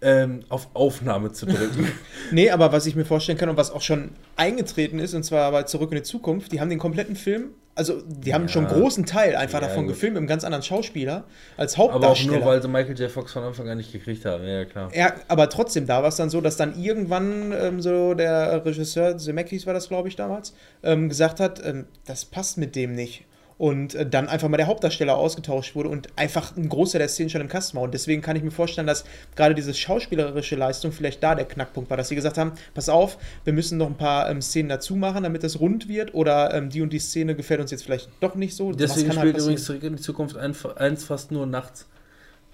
ähm, 0.00 0.41
auf 0.49 0.68
Aufnahme 0.74 1.32
zu 1.32 1.47
drücken. 1.47 1.89
Nee, 2.32 2.50
aber 2.50 2.73
was 2.73 2.86
ich 2.86 2.97
mir 2.97 3.05
vorstellen 3.05 3.36
kann 3.36 3.49
und 3.49 3.57
was 3.57 3.70
auch 3.70 3.82
schon 3.82 4.10
eingetreten 4.36 4.99
ist, 4.99 5.12
und 5.15 5.23
zwar 5.23 5.52
bei 5.52 5.65
Zurück 5.65 5.92
in 5.92 5.99
die 5.99 6.02
Zukunft, 6.02 6.50
die 6.52 6.60
haben 6.60 6.70
den 6.70 6.78
kompletten 6.78 7.15
Film, 7.15 7.50
also 7.75 8.02
die 8.07 8.34
haben 8.34 8.42
Ja. 8.42 8.49
schon 8.49 8.67
einen 8.67 8.81
großen 8.81 9.07
Teil 9.07 9.34
einfach 9.36 9.60
Ja, 9.62 9.68
davon 9.68 9.84
gut. 9.86 9.94
gefilmt, 9.94 10.15
mit 10.15 10.18
einem 10.20 10.26
ganz 10.28 10.44
anderen 10.44 10.62
Schauspieler 10.62 11.25
als 11.57 11.75
Aber 11.75 11.84
auch 11.84 11.92
Hauptdarsteller. 11.94 12.39
nur, 12.39 12.47
weil 12.47 12.60
sie 12.62 12.68
Michael 12.68 12.99
J. 12.99 13.10
Fox 13.10 13.33
von 13.33 13.42
Anfang 13.44 13.68
an 13.68 13.78
nicht 13.78 13.92
gekriegt 13.92 14.25
haben. 14.25 14.44
Ja, 14.47 14.65
klar. 14.65 14.91
ja, 14.94 15.15
aber 15.28 15.49
trotzdem, 15.49 15.86
da 15.86 16.02
war 16.02 16.09
es 16.09 16.17
dann 16.17 16.28
so, 16.31 16.41
dass 16.41 16.57
dann 16.57 16.78
irgendwann 16.83 17.52
ähm, 17.52 17.81
so 17.81 18.15
der 18.15 18.65
Regisseur, 18.65 19.17
Zemeckis 19.18 19.67
war 19.67 19.75
das, 19.75 19.89
glaube 19.89 20.09
ich, 20.09 20.17
damals, 20.17 20.55
ähm, 20.83 21.09
gesagt 21.09 21.41
hat, 21.41 21.65
ähm, 21.65 21.86
das 22.05 22.25
passt 22.25 22.59
mit 22.59 22.76
dem 22.76 22.94
nicht. 22.94 23.25
Und 23.62 23.94
äh, 23.94 24.05
dann 24.05 24.28
einfach 24.28 24.49
mal 24.49 24.57
der 24.57 24.66
Hauptdarsteller 24.66 25.16
ausgetauscht 25.16 25.76
wurde 25.76 25.89
und 25.89 26.08
einfach 26.16 26.57
ein 26.57 26.68
Großteil 26.68 26.99
der 26.99 27.07
Szenen 27.07 27.31
schon 27.31 27.42
im 27.42 27.49
Kasten 27.49 27.76
war. 27.76 27.84
Und 27.84 27.94
deswegen 27.94 28.20
kann 28.20 28.34
ich 28.34 28.42
mir 28.42 28.50
vorstellen, 28.50 28.89
dass 28.89 29.05
gerade 29.36 29.55
diese 29.55 29.73
schauspielerische 29.73 30.57
Leistung 30.57 30.91
vielleicht 30.91 31.23
da 31.23 31.36
der 31.36 31.44
Knackpunkt 31.44 31.89
war, 31.89 31.97
dass 31.97 32.08
sie 32.08 32.16
gesagt 32.16 32.39
haben, 32.39 32.55
pass 32.74 32.89
auf, 32.89 33.18
wir 33.44 33.52
müssen 33.52 33.78
noch 33.78 33.86
ein 33.86 33.97
paar 33.97 34.28
ähm, 34.28 34.42
Szenen 34.42 34.68
dazu 34.68 34.97
machen, 34.97 35.23
damit 35.23 35.44
das 35.44 35.60
rund 35.60 35.86
wird. 35.86 36.12
Oder 36.12 36.52
ähm, 36.52 36.70
die 36.70 36.82
und 36.82 36.92
die 36.92 36.99
Szene 36.99 37.36
gefällt 37.36 37.60
uns 37.60 37.70
jetzt 37.70 37.84
vielleicht 37.84 38.08
doch 38.18 38.34
nicht 38.34 38.57
so. 38.57 38.73
Deswegen 38.73 39.10
kann 39.10 39.18
spielt 39.18 39.34
halt 39.34 39.44
übrigens? 39.44 39.65
Zurück 39.65 39.84
in 39.84 39.94
die 39.94 40.02
Zukunft 40.02 40.36
eins 40.36 41.05
fast 41.05 41.31
nur 41.31 41.47
nachts. 41.47 41.86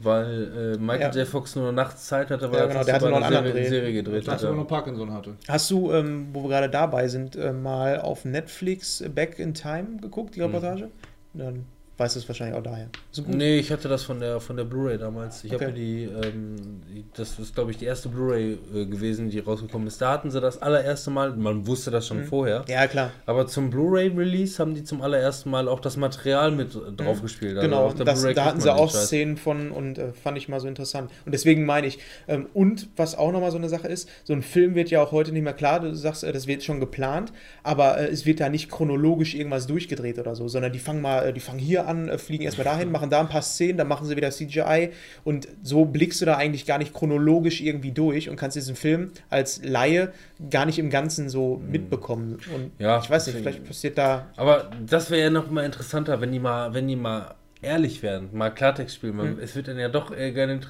Weil 0.01 0.75
äh, 0.77 0.79
Michael 0.79 1.13
Ja. 1.15 1.23
J. 1.23 1.27
Fox 1.29 1.57
nur 1.57 1.73
nachts 1.73 2.07
Zeit 2.07 2.31
hatte, 2.31 2.51
weil 2.53 2.59
Ja, 2.59 2.65
er 2.65 2.69
genau, 2.69 2.79
das 2.81 2.87
der 2.87 2.95
hatte 2.95 3.09
noch 3.11 3.17
anderen 3.17 3.45
Serie, 3.47 3.53
Dreh. 3.53 3.69
Serie 3.69 3.93
gedreht 3.95 4.29
hat. 4.29 4.43
er 4.43 4.53
noch 4.53 4.69
Parkinson 4.69 5.13
hatte. 5.13 5.35
Hast 5.49 5.71
du, 5.73 5.93
ähm, 5.93 6.29
wo 6.33 6.43
wir 6.45 6.49
gerade 6.51 6.71
dabei 6.71 7.09
sind, 7.09 7.35
äh, 7.35 7.53
mal 7.53 8.01
auf 8.01 8.25
Netflix 8.25 9.03
Back 9.15 9.39
in 9.41 9.55
Time 9.55 9.97
geguckt, 10.01 10.37
die 10.37 10.41
Reportage? 10.43 10.89
Dann 11.35 11.65
weißt 11.99 12.15
du 12.17 12.21
es 12.21 12.29
wahrscheinlich 12.29 12.57
auch 12.57 12.63
daher. 12.63 12.89
So. 13.11 13.23
Nee, 13.27 13.59
ich 13.59 13.71
hatte 13.71 13.89
das 13.89 14.05
von 14.05 14.21
der 14.21 14.41
von 14.41 14.57
der 14.57 14.65
Blu-ray 14.65 14.97
damals. 14.99 15.45
Ich 15.45 15.53
Okay. 15.55 15.65
habe 15.67 15.75
die, 15.75 16.05
ähm, 16.05 16.81
das 17.15 17.39
ist 17.39 17.55
glaube 17.55 17.73
ich 17.73 17.77
die 17.77 17.85
erste 17.87 18.09
Blu-ray 18.09 18.59
äh, 18.75 18.87
gewesen, 18.87 19.29
die 19.31 19.39
rausgekommen 19.41 19.87
ist. 19.89 20.01
Da 20.01 20.13
hatten 20.13 20.31
sie 20.31 20.41
das 20.41 20.63
allererste 20.63 21.11
Mal, 21.11 21.35
man 21.37 21.67
wusste 21.67 21.91
das 21.91 22.07
schon 22.07 22.25
vorher, 22.25 22.65
Ja, 22.69 22.87
klar. 22.87 23.11
aber 23.27 23.47
zum 23.47 23.71
Blu-ray-Release 23.71 24.59
haben 24.61 24.75
die 24.75 24.85
zum 24.85 25.03
allerersten 25.03 25.51
Mal 25.51 25.69
auch 25.69 25.81
das 25.81 25.97
Material 25.97 26.51
mit 26.53 26.75
äh, 26.75 26.93
draufgespielt. 26.97 27.57
Also 27.59 27.69
Genau, 27.69 27.93
das, 27.93 28.23
da 28.35 28.45
hatten 28.45 28.61
sie 28.61 28.73
auch. 28.73 28.91
Szenen 28.91 29.37
von 29.37 29.71
und 29.73 29.99
äh, 29.99 30.13
fand 30.13 30.39
ich 30.39 30.49
mal 30.49 30.61
so 30.61 30.69
interessant. 30.69 31.11
Und 31.27 31.33
deswegen 31.33 31.65
meine 31.65 31.87
ich, 31.89 31.99
ähm, 32.29 32.47
und 32.55 32.89
was 32.97 33.17
auch 33.17 33.33
nochmal 33.33 33.51
so 33.51 33.59
eine 33.59 33.69
Sache 33.69 33.89
ist, 33.89 34.09
so 34.25 34.33
ein 34.33 34.43
Film 34.43 34.75
wird 34.75 34.91
ja 34.91 35.03
auch 35.03 35.11
heute 35.13 35.33
nicht 35.33 35.43
mehr 35.43 35.53
klar, 35.53 35.81
du 35.81 35.95
sagst, 35.95 36.23
äh, 36.25 36.33
das 36.33 36.47
wird 36.47 36.63
schon 36.63 36.79
geplant, 36.81 37.33
aber 37.65 37.99
äh, 37.99 38.07
es 38.07 38.25
wird 38.25 38.39
da 38.41 38.49
nicht 38.49 38.71
chronologisch 38.71 39.35
irgendwas 39.35 39.67
durchgedreht 39.67 40.19
oder 40.19 40.37
so, 40.37 40.47
sondern 40.47 40.73
die 40.73 40.79
fangen 40.79 41.03
mal, 41.03 41.27
äh, 41.29 41.33
die 41.33 41.41
fangen 41.41 41.59
hier 41.59 41.88
an, 41.89 42.09
äh, 42.09 42.19
fliegen 42.19 42.45
erstmal 42.45 42.65
dahin, 42.67 42.93
machen 42.93 43.11
da 43.11 43.19
ein 43.21 43.29
paar 43.29 43.43
Szenen, 43.43 43.79
dann 43.79 43.89
machen 43.89 44.07
sie 44.07 44.15
wieder 44.17 44.31
CGI 44.31 44.91
und 45.25 45.49
so 45.63 45.85
blickst 45.85 46.21
du 46.21 46.25
da 46.27 46.37
eigentlich 46.37 46.67
gar 46.67 46.79
nicht 46.79 46.95
chronologisch 46.95 47.61
irgendwie 47.61 47.91
durch 47.93 48.29
und 48.29 48.37
kannst 48.37 48.57
diesen 48.57 48.77
Film 48.77 49.11
als 49.31 49.61
Laie 49.65 50.13
gar 50.51 50.67
nicht 50.67 50.79
im 50.79 50.91
Ganzen 50.91 51.29
so 51.29 51.61
mitbekommen. 51.69 52.39
Und 52.55 52.63
Hm. 52.65 52.71
Ja, 52.79 53.01
ich 53.03 53.11
weiß 53.11 53.27
nicht, 53.27 53.37
vielleicht 53.39 53.65
passiert 53.65 53.99
da. 53.99 54.29
Aber 54.37 54.71
das 54.87 55.11
wäre 55.11 55.23
ja 55.23 55.31
noch 55.31 55.51
mal 55.51 55.65
interessanter, 55.65 56.21
wenn 56.21 56.31
die 56.31 56.39
mal, 56.39 56.73
wenn 56.75 56.87
die 56.87 56.97
mal 56.97 57.35
ehrlich 57.61 58.03
wären, 58.05 58.29
mal 58.33 58.51
Klartext 58.51 58.95
spielen. 58.95 59.17
Man, 59.17 59.35
Mhm. 59.35 59.41
Es 59.41 59.57
wird 59.57 59.67
dann 59.67 59.79
ja 59.79 59.89
doch 59.89 60.17
äh, 60.17 60.31
gerne 60.33 60.61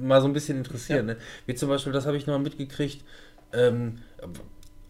mal 0.00 0.20
so 0.20 0.28
ein 0.28 0.32
bisschen 0.32 0.58
interessieren. 0.58 1.06
Ne? 1.06 1.16
Wie 1.46 1.54
zum 1.56 1.68
Beispiel, 1.68 1.92
das 1.92 2.06
habe 2.06 2.16
ich 2.16 2.26
noch 2.26 2.34
mal 2.34 2.42
mitgekriegt. 2.44 3.02
Ähm, 3.52 3.98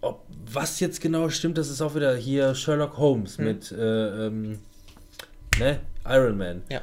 ob, 0.02 0.22
was 0.52 0.80
jetzt 0.80 1.00
genau 1.00 1.28
stimmt, 1.30 1.56
das 1.58 1.70
ist 1.70 1.80
auch 1.80 1.94
wieder 1.94 2.14
hier 2.14 2.54
Sherlock 2.54 2.98
Holmes 2.98 3.38
Mhm. 3.38 3.44
mit 3.44 3.72
äh, 3.72 4.26
ähm, 4.26 4.58
ne? 5.58 5.80
Iron 6.06 6.36
Man. 6.36 6.62
Ja. 6.70 6.80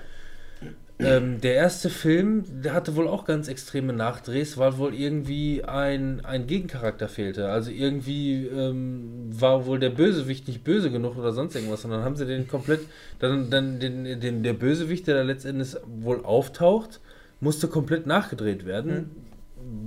Ähm, 0.99 1.41
der 1.41 1.55
erste 1.55 1.89
Film, 1.89 2.43
der 2.61 2.73
hatte 2.73 2.95
wohl 2.95 3.07
auch 3.07 3.25
ganz 3.25 3.47
extreme 3.47 3.93
Nachdrehs, 3.93 4.57
weil 4.57 4.77
wohl 4.77 4.93
irgendwie 4.93 5.63
ein, 5.63 6.23
ein 6.23 6.47
Gegencharakter 6.47 7.09
fehlte. 7.09 7.49
Also 7.49 7.71
irgendwie 7.71 8.45
ähm, 8.45 9.25
war 9.29 9.65
wohl 9.65 9.79
der 9.79 9.89
Bösewicht 9.89 10.47
nicht 10.47 10.63
böse 10.63 10.91
genug 10.91 11.17
oder 11.17 11.33
sonst 11.33 11.55
irgendwas. 11.55 11.83
Und 11.83 11.91
dann 11.91 12.03
haben 12.03 12.15
sie 12.15 12.25
den 12.25 12.47
komplett, 12.47 12.81
dann, 13.19 13.49
dann 13.49 13.79
den, 13.79 14.19
den, 14.19 14.43
der 14.43 14.53
Bösewicht, 14.53 15.07
der 15.07 15.15
da 15.15 15.21
letztendlich 15.23 15.75
wohl 15.85 16.23
auftaucht, 16.23 16.99
musste 17.39 17.67
komplett 17.67 18.07
nachgedreht 18.07 18.65
werden, 18.65 19.11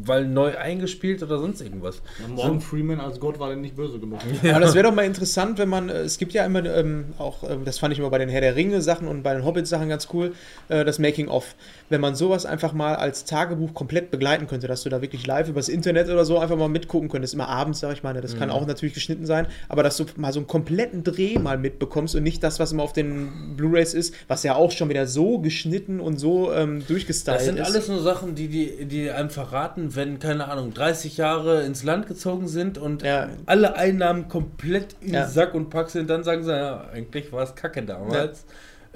weil 0.04 0.26
neu 0.26 0.56
eingespielt 0.56 1.22
oder 1.22 1.38
sonst 1.38 1.60
irgendwas. 1.60 2.00
Morgan 2.28 2.60
Freeman 2.60 3.00
als 3.00 3.20
Gott 3.20 3.38
war 3.38 3.50
denn 3.50 3.60
nicht 3.60 3.76
böse 3.76 3.98
genug. 3.98 4.20
Aber 4.42 4.60
das 4.60 4.74
wäre 4.74 4.88
doch 4.88 4.94
mal 4.94 5.04
interessant, 5.04 5.58
wenn 5.58 5.68
man, 5.68 5.88
äh, 5.88 6.00
es 6.00 6.18
gibt 6.18 6.32
ja 6.32 6.44
immer 6.44 6.64
ähm, 6.64 7.14
auch, 7.18 7.48
ähm, 7.48 7.64
das 7.64 7.78
fand 7.78 7.92
ich 7.92 7.98
immer 7.98 8.10
bei 8.10 8.18
den 8.18 8.28
Herr 8.28 8.40
der 8.40 8.56
Ringe 8.56 8.80
Sachen 8.82 9.08
und 9.08 9.22
bei 9.22 9.34
den 9.34 9.44
Hobbit 9.44 9.66
Sachen 9.66 9.88
ganz 9.88 10.08
cool, 10.12 10.34
äh, 10.68 10.84
das 10.84 10.98
Making 10.98 11.28
of. 11.28 11.54
Wenn 11.88 12.00
man 12.00 12.14
sowas 12.14 12.46
einfach 12.46 12.72
mal 12.72 12.96
als 12.96 13.24
Tagebuch 13.24 13.72
komplett 13.74 14.10
begleiten 14.10 14.46
könnte, 14.46 14.66
dass 14.66 14.82
du 14.82 14.88
da 14.88 15.02
wirklich 15.02 15.26
live 15.26 15.48
übers 15.48 15.68
Internet 15.68 16.08
oder 16.08 16.24
so 16.24 16.38
einfach 16.38 16.56
mal 16.56 16.68
mitgucken 16.68 17.08
könntest, 17.08 17.34
immer 17.34 17.48
abends, 17.48 17.80
sag 17.80 17.92
ich 17.92 18.02
mal, 18.02 18.12
ne, 18.12 18.20
das 18.20 18.36
kann 18.36 18.50
auch 18.50 18.66
natürlich 18.66 18.94
geschnitten 18.94 19.24
sein, 19.26 19.46
aber 19.68 19.82
dass 19.82 19.96
du 19.96 20.04
mal 20.16 20.32
so 20.32 20.40
einen 20.40 20.46
kompletten 20.48 21.04
Dreh 21.04 21.38
mal 21.38 21.58
mitbekommst 21.58 22.14
und 22.16 22.22
nicht 22.24 22.42
das, 22.42 22.58
was 22.58 22.72
immer 22.72 22.82
auf 22.82 22.92
den 22.92 23.54
Blu-rays 23.56 23.94
ist, 23.94 24.14
was 24.28 24.42
ja 24.42 24.54
auch 24.56 24.70
schon 24.72 24.88
wieder 24.88 25.06
so 25.06 25.38
geschnitten 25.38 26.00
und 26.00 26.18
so 26.18 26.52
ähm, 26.52 26.84
durchgestylt 26.86 27.36
Das 27.36 27.44
sind 27.44 27.58
ist. 27.58 27.66
alles 27.66 27.88
nur 27.88 28.02
Sachen, 28.02 28.34
die, 28.34 28.48
die, 28.48 28.84
die 28.86 29.10
einem 29.10 29.30
verraten, 29.30 29.94
wenn, 29.94 30.18
keine 30.18 30.48
Ahnung, 30.48 30.74
30 30.74 31.16
Jahre 31.16 31.62
ins 31.62 31.84
Land 31.84 32.06
gezogen 32.08 32.48
sind 32.48 32.78
und 32.78 33.02
Ja. 33.02 33.28
alle 33.46 33.76
Einnahmen 33.76 34.28
komplett 34.28 34.96
in 35.00 35.14
Ja. 35.14 35.28
Sack 35.28 35.54
und 35.54 35.70
Pack 35.70 35.90
sind, 35.90 36.10
dann 36.10 36.24
sagen 36.24 36.42
sie, 36.42 36.50
ja, 36.50 36.88
eigentlich 36.92 37.32
war 37.32 37.44
es 37.44 37.54
kacke 37.54 37.82
damals. 37.82 38.44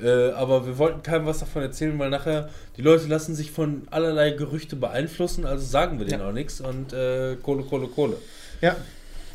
Äh, 0.02 0.30
aber 0.32 0.66
wir 0.66 0.78
wollten 0.78 1.02
keinem 1.02 1.26
was 1.26 1.40
davon 1.40 1.62
erzählen, 1.62 1.98
weil 1.98 2.10
nachher 2.10 2.48
die 2.76 2.82
Leute 2.82 3.06
lassen 3.06 3.34
sich 3.34 3.50
von 3.50 3.86
allerlei 3.90 4.30
Gerüchte 4.30 4.76
beeinflussen, 4.76 5.44
also 5.46 5.64
sagen 5.64 5.98
wir 5.98 6.06
denen 6.06 6.20
Ja. 6.22 6.28
auch 6.28 6.32
nichts 6.32 6.60
und 6.60 6.92
äh, 6.92 7.36
Kohle, 7.42 7.64
Kohle, 7.64 7.86
Kohle. 7.88 8.16
Ja, 8.60 8.76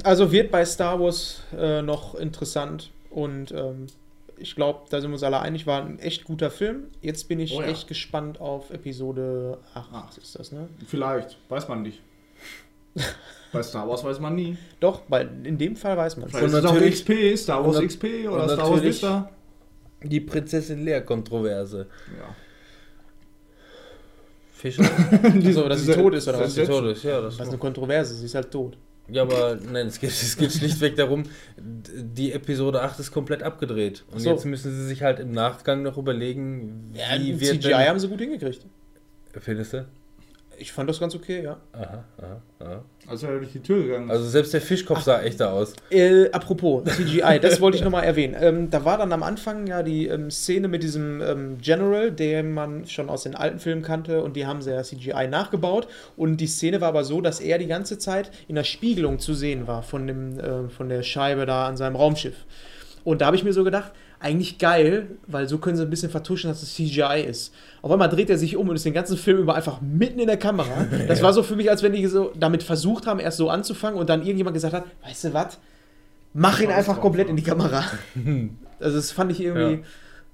also 0.04 0.32
wird 0.32 0.52
bei 0.52 0.66
Star 0.66 1.00
Wars 1.00 1.42
äh, 1.58 1.82
noch 1.82 2.16
interessant 2.16 2.90
und 3.10 3.52
ähm, 3.52 3.88
ich 4.38 4.56
glaube, 4.56 4.82
da 4.90 5.00
sind 5.00 5.12
wir 5.12 5.14
uns 5.14 5.24
alle 5.24 5.40
einig, 5.40 5.66
war 5.66 5.82
ein 5.82 5.98
echt 6.00 6.26
guter 6.26 6.52
Film. 6.52 6.86
Jetzt 7.02 7.30
bin 7.30 7.40
ich 7.40 7.54
Oh 7.56 7.62
ja. 7.62 7.68
echt 7.68 7.88
gespannt 7.88 8.42
auf 8.42 8.70
Episode 8.72 9.58
8, 9.74 9.94
Acht. 9.94 10.18
ist 10.18 10.38
das, 10.38 10.52
ne? 10.52 10.68
Vielleicht, 10.88 11.38
weiß 11.48 11.68
man 11.70 11.84
nicht. 11.84 12.02
Bei 13.54 13.64
Star 13.64 13.88
Wars 13.88 14.04
weiß 14.04 14.20
man 14.20 14.36
nie. 14.36 14.58
Doch, 14.80 15.02
weil 15.08 15.30
in 15.44 15.58
dem 15.58 15.76
Fall 15.78 15.96
weiß 15.96 16.18
man 16.18 16.26
es. 16.26 16.32
Vielleicht 16.32 16.46
Und 16.54 16.54
ist 16.54 16.60
es 16.60 16.66
auch 16.70 16.74
natürlich- 16.74 17.06
XP, 17.06 17.38
Star 17.38 17.66
Wars 17.66 17.80
XP 17.80 18.28
oder 18.30 18.50
Star 18.50 18.70
Wars 18.70 18.82
Vista. 18.84 19.30
Die 20.10 20.20
Prinzessin 20.20 20.86
Leia-Kontroverse. 20.86 21.88
Ja. 22.20 22.36
Fischer. 24.52 24.84
so, 25.52 25.68
dass 25.68 25.86
sie 25.86 25.94
tot 25.94 26.14
ist 26.14 26.28
oder 26.28 26.40
was? 26.40 26.56
dass 26.56 26.56
sie 26.56 26.66
tot 26.66 26.86
ist, 26.86 27.04
ja. 27.04 27.22
Das 27.22 27.36
ist 27.36 27.42
eine 27.42 27.58
Kontroverse, 27.58 28.16
sie 28.16 28.26
ist 28.26 28.36
halt 28.36 28.52
tot. 28.52 28.78
ja, 29.10 29.24
aber 29.24 29.56
nein, 29.56 29.88
es 29.88 30.00
geht, 30.00 30.10
es 30.22 30.38
geht 30.38 30.52
schlichtweg 30.52 30.96
darum, 30.96 31.24
die 31.58 32.32
Episode 32.32 32.82
8 32.82 33.00
ist 33.00 33.12
komplett 33.12 33.44
abgedreht. 33.44 34.04
Und 34.12 34.20
so. 34.20 34.30
jetzt 34.30 34.46
müssen 34.46 34.72
sie 34.72 34.86
sich 34.88 35.04
halt 35.04 35.20
im 35.20 35.32
Nachgang 35.32 35.84
noch 35.84 35.98
überlegen, 35.98 36.94
Ja, 36.94 37.20
wie 37.20 37.34
mit 37.34 37.42
wird 37.42 37.64
CGI 37.64 37.86
haben 37.88 38.00
sie 38.00 38.08
gut 38.08 38.20
hingekriegt. 38.20 38.66
Findest 39.40 39.74
du? 39.74 39.86
Ich 40.58 40.72
fand 40.72 40.90
das 40.90 41.00
ganz 41.00 41.16
okay, 41.16 41.44
ja. 41.44 41.58
Aha, 41.74 42.04
aha, 42.18 42.42
aha. 42.60 42.82
Also 43.08 43.28
er 43.28 43.38
durch 43.40 43.52
die 43.52 43.60
Tür 43.60 43.84
gegangen. 43.84 44.10
Also 44.10 44.26
selbst 44.26 44.54
der 44.54 44.62
Fischkopf 44.62 45.02
sah 45.02 45.22
echter 45.22 45.54
aus. 45.54 45.74
Äh, 45.90 46.30
apropos 46.32 46.84
CGI, 46.86 47.40
das 47.42 47.62
wollte 47.62 47.78
ich 47.78 47.84
nochmal 47.84 48.04
erwähnen. 48.04 48.36
Ähm, 48.40 48.70
da 48.70 48.84
war 48.86 48.98
dann 48.98 49.12
am 49.14 49.24
Anfang 49.24 49.68
ja 49.68 49.84
die 49.84 50.08
ähm, 50.08 50.32
Szene 50.32 50.68
mit 50.68 50.84
diesem 50.84 51.22
ähm, 51.22 51.58
General, 51.60 52.12
den 52.12 52.54
man 52.54 52.88
schon 52.88 53.10
aus 53.10 53.24
den 53.24 53.36
alten 53.36 53.60
Filmen 53.60 53.82
kannte 53.82 54.24
und 54.24 54.36
die 54.36 54.46
haben 54.46 54.62
sie 54.62 54.72
ja 54.72 54.82
CGI 54.82 55.28
nachgebaut. 55.28 55.88
Und 56.18 56.38
die 56.38 56.48
Szene 56.48 56.82
war 56.82 56.90
aber 56.90 57.04
so, 57.04 57.22
dass 57.22 57.40
er 57.40 57.58
die 57.58 57.68
ganze 57.68 57.98
Zeit 57.98 58.32
in 58.48 58.56
der 58.56 58.64
Spiegelung 58.64 59.20
zu 59.20 59.34
sehen 59.34 59.68
war 59.68 59.84
von, 59.84 60.08
dem, 60.08 60.40
äh, 60.40 60.70
von 60.70 60.90
der 60.90 61.04
Scheibe 61.04 61.46
da 61.46 61.68
an 61.68 61.78
seinem 61.78 61.96
Raumschiff. 61.96 62.46
Und 63.04 63.22
da 63.22 63.28
habe 63.28 63.36
ich 63.36 63.44
mir 63.44 63.54
so 63.54 63.64
gedacht, 63.64 63.92
eigentlich 64.20 64.58
geil, 64.58 65.08
weil 65.28 65.48
so 65.48 65.58
können 65.58 65.78
sie 65.78 65.84
ein 65.84 65.90
bisschen 65.90 66.10
vertuschen, 66.10 66.50
dass 66.50 66.64
es 66.64 66.74
CGI 66.74 67.26
ist. 67.28 67.54
Auf 67.82 67.92
einmal 67.92 68.10
dreht 68.10 68.30
er 68.30 68.38
sich 68.38 68.56
um 68.56 68.70
und 68.70 68.76
ist 68.76 68.86
den 68.86 68.94
ganzen 68.94 69.18
Film 69.18 69.40
über 69.40 69.56
einfach 69.56 69.82
mitten 69.82 70.20
in 70.20 70.28
der 70.28 70.38
Kamera. 70.38 70.88
Das 71.08 71.22
war 71.22 71.34
so 71.34 71.44
für 71.44 71.56
mich, 71.56 71.70
als 71.70 71.84
wenn 71.84 71.94
die 71.94 72.06
so 72.08 72.32
damit 72.38 72.64
versucht 72.64 73.06
haben, 73.08 73.20
erst 73.20 73.38
so 73.38 73.50
anzufangen 73.50 74.00
und 74.00 74.10
dann 74.10 74.22
irgendjemand 74.22 74.54
gesagt 74.54 74.74
hat, 74.74 74.86
weißt 75.04 75.26
du 75.26 75.34
was, 75.34 75.60
mach 76.34 76.60
ihn 76.60 76.72
einfach 76.72 77.00
komplett 77.00 77.30
in 77.30 77.36
die 77.36 77.44
Kamera. 77.44 77.84
Also 78.78 78.98
das 78.98 79.12
fand 79.14 79.32
ich 79.32 79.40
irgendwie 79.40 79.76
Ja. 79.76 79.80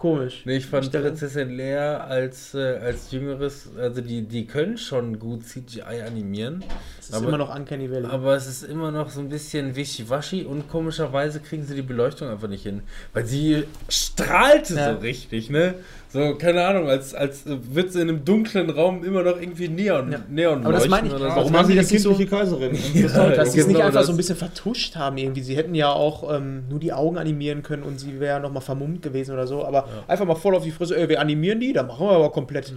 Komisch. 0.01 0.41
Nee, 0.45 0.57
ich 0.57 0.65
fand 0.65 0.85
Stelle. 0.85 1.05
Prinzessin 1.09 1.49
Lea 1.55 1.75
als, 1.77 2.53
äh, 2.55 2.77
als 2.77 3.11
jüngeres, 3.11 3.69
also 3.77 4.01
die, 4.01 4.23
die 4.23 4.45
können 4.47 4.77
schon 4.77 5.19
gut 5.19 5.43
CGI 5.45 6.01
animieren, 6.05 6.63
Das 6.97 7.09
ist 7.09 7.13
aber- 7.15 7.27
immer 7.27 7.37
noch 7.37 7.55
Uncanny 7.55 7.89
Valley. 7.91 8.05
aber 8.07 8.35
es 8.35 8.47
ist 8.47 8.63
immer 8.63 8.91
noch 8.91 9.09
so 9.11 9.19
ein 9.19 9.29
bisschen 9.29 9.75
wischiwaschi 9.75 10.43
und 10.45 10.67
komischerweise 10.69 11.39
kriegen 11.39 11.63
sie 11.65 11.75
die 11.75 11.81
Beleuchtung 11.83 12.27
einfach 12.29 12.47
nicht 12.47 12.63
hin. 12.63 12.81
Weil 13.13 13.25
sie 13.25 13.63
strahlte 13.89 14.73
Ja. 14.75 14.93
so 14.95 14.99
richtig, 14.99 15.49
ne? 15.49 15.75
So, 16.13 16.35
keine 16.35 16.65
Ahnung, 16.65 16.89
als, 16.89 17.13
als 17.15 17.43
wird 17.45 17.93
sie 17.93 18.01
in 18.01 18.09
einem 18.09 18.25
dunklen 18.25 18.69
Raum 18.69 19.03
immer 19.03 19.23
noch 19.23 19.39
irgendwie 19.39 19.69
Neon, 19.69 20.11
Ja. 20.11 20.19
Neon 20.29 20.63
Aber 20.65 20.73
das 20.73 20.89
meine 20.89 21.07
ich, 21.07 21.13
warum 21.13 21.53
so. 21.53 21.57
haben 21.57 21.69
die 21.69 21.75
das 21.75 21.89
nicht 21.89 22.01
so- 22.01 22.09
kindliche 22.09 22.35
Kaiserin? 22.35 22.71
Ja, 22.93 23.29
dass 23.29 23.53
sie 23.53 23.59
es 23.61 23.65
genau 23.67 23.77
nicht 23.79 23.85
einfach 23.87 23.99
das. 24.01 24.07
so 24.07 24.13
ein 24.13 24.17
bisschen 24.17 24.35
vertuscht 24.35 24.95
haben 24.97 25.17
irgendwie. 25.17 25.41
Sie 25.41 25.55
hätten 25.55 25.73
ja 25.73 25.89
auch 25.89 26.35
ähm, 26.35 26.63
nur 26.69 26.79
die 26.79 26.91
Augen 26.91 27.17
animieren 27.17 27.63
können 27.63 27.83
und 27.83 27.97
sie 27.99 28.19
wäre 28.19 28.41
nochmal 28.41 28.61
vermummt 28.61 29.01
gewesen 29.01 29.31
oder 29.33 29.47
so. 29.47 29.63
Aber 29.63 29.87
einfach 30.07 30.25
mal 30.25 30.35
voll 30.35 30.53
auf 30.55 30.63
die 30.63 30.71
Fresse, 30.71 30.97
ey, 30.97 31.07
wir 31.07 31.21
animieren 31.21 31.59
die, 31.61 31.71
dann 31.71 31.87
machen 31.87 32.05
wir 32.05 32.11
aber 32.13 32.31
komplett. 32.31 32.73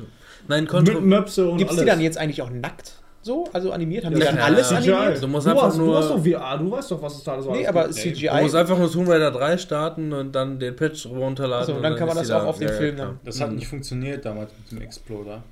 Nein, 0.47 0.63
Mit 0.65 0.71
Kontro 0.71 1.01
Möpse 1.01 1.49
und 1.51 1.59
Gibt 1.59 1.71
es 1.73 1.77
alles. 1.79 1.85
die 1.87 1.91
dann 1.91 2.01
jetzt 2.01 2.19
eigentlich 2.19 2.41
auch 2.43 2.51
nackt? 2.51 2.93
So? 3.25 3.49
Also 3.55 3.73
animiert? 3.73 4.05
Haben 4.05 4.15
die 4.15 4.21
Ja, 4.21 4.27
dann 4.27 4.35
klar. 4.37 4.47
alles 4.49 4.69
CGI. 4.69 4.93
animiert? 4.93 5.23
Du 5.23 5.29
musst 5.29 5.47
du, 5.47 5.51
einfach 5.51 5.63
hast, 5.65 5.77
nur- 5.79 5.87
du 5.87 5.97
hast 5.97 6.11
doch 6.11 6.23
VR, 6.25 6.59
du 6.59 6.71
weißt 6.71 6.91
doch, 6.91 7.03
was 7.03 7.17
es 7.17 7.25
da 7.25 7.33
alles 7.33 7.47
Nee, 7.47 7.53
alles 7.53 7.69
aber 7.69 7.83
gibt. 7.85 7.95
CGI. 7.95 8.29
Du 8.29 8.43
musst 8.43 8.55
einfach 8.55 8.79
nur 8.79 8.93
Tomb 8.93 9.09
Raider 9.09 9.31
3 9.31 9.57
starten 9.59 10.13
und 10.13 10.33
dann 10.33 10.59
den 10.59 10.77
Patch 10.77 11.07
runterladen. 11.07 11.63
Achso, 11.63 11.75
und 11.77 11.83
dann 11.83 11.97
kann 11.97 12.07
man 12.07 12.17
das 12.19 12.27
die 12.27 12.33
auch 12.35 12.45
auf 12.45 12.59
den 12.59 12.69
Ja, 12.69 12.75
ja, 12.75 12.81
Film 12.81 12.97
dann. 12.99 13.21
Das 13.25 13.41
hat 13.41 13.53
nicht 13.53 13.67
funktioniert 13.67 14.25
damals 14.27 14.51
mit 14.63 14.73
dem 14.79 14.83
Exploder. 14.85 15.43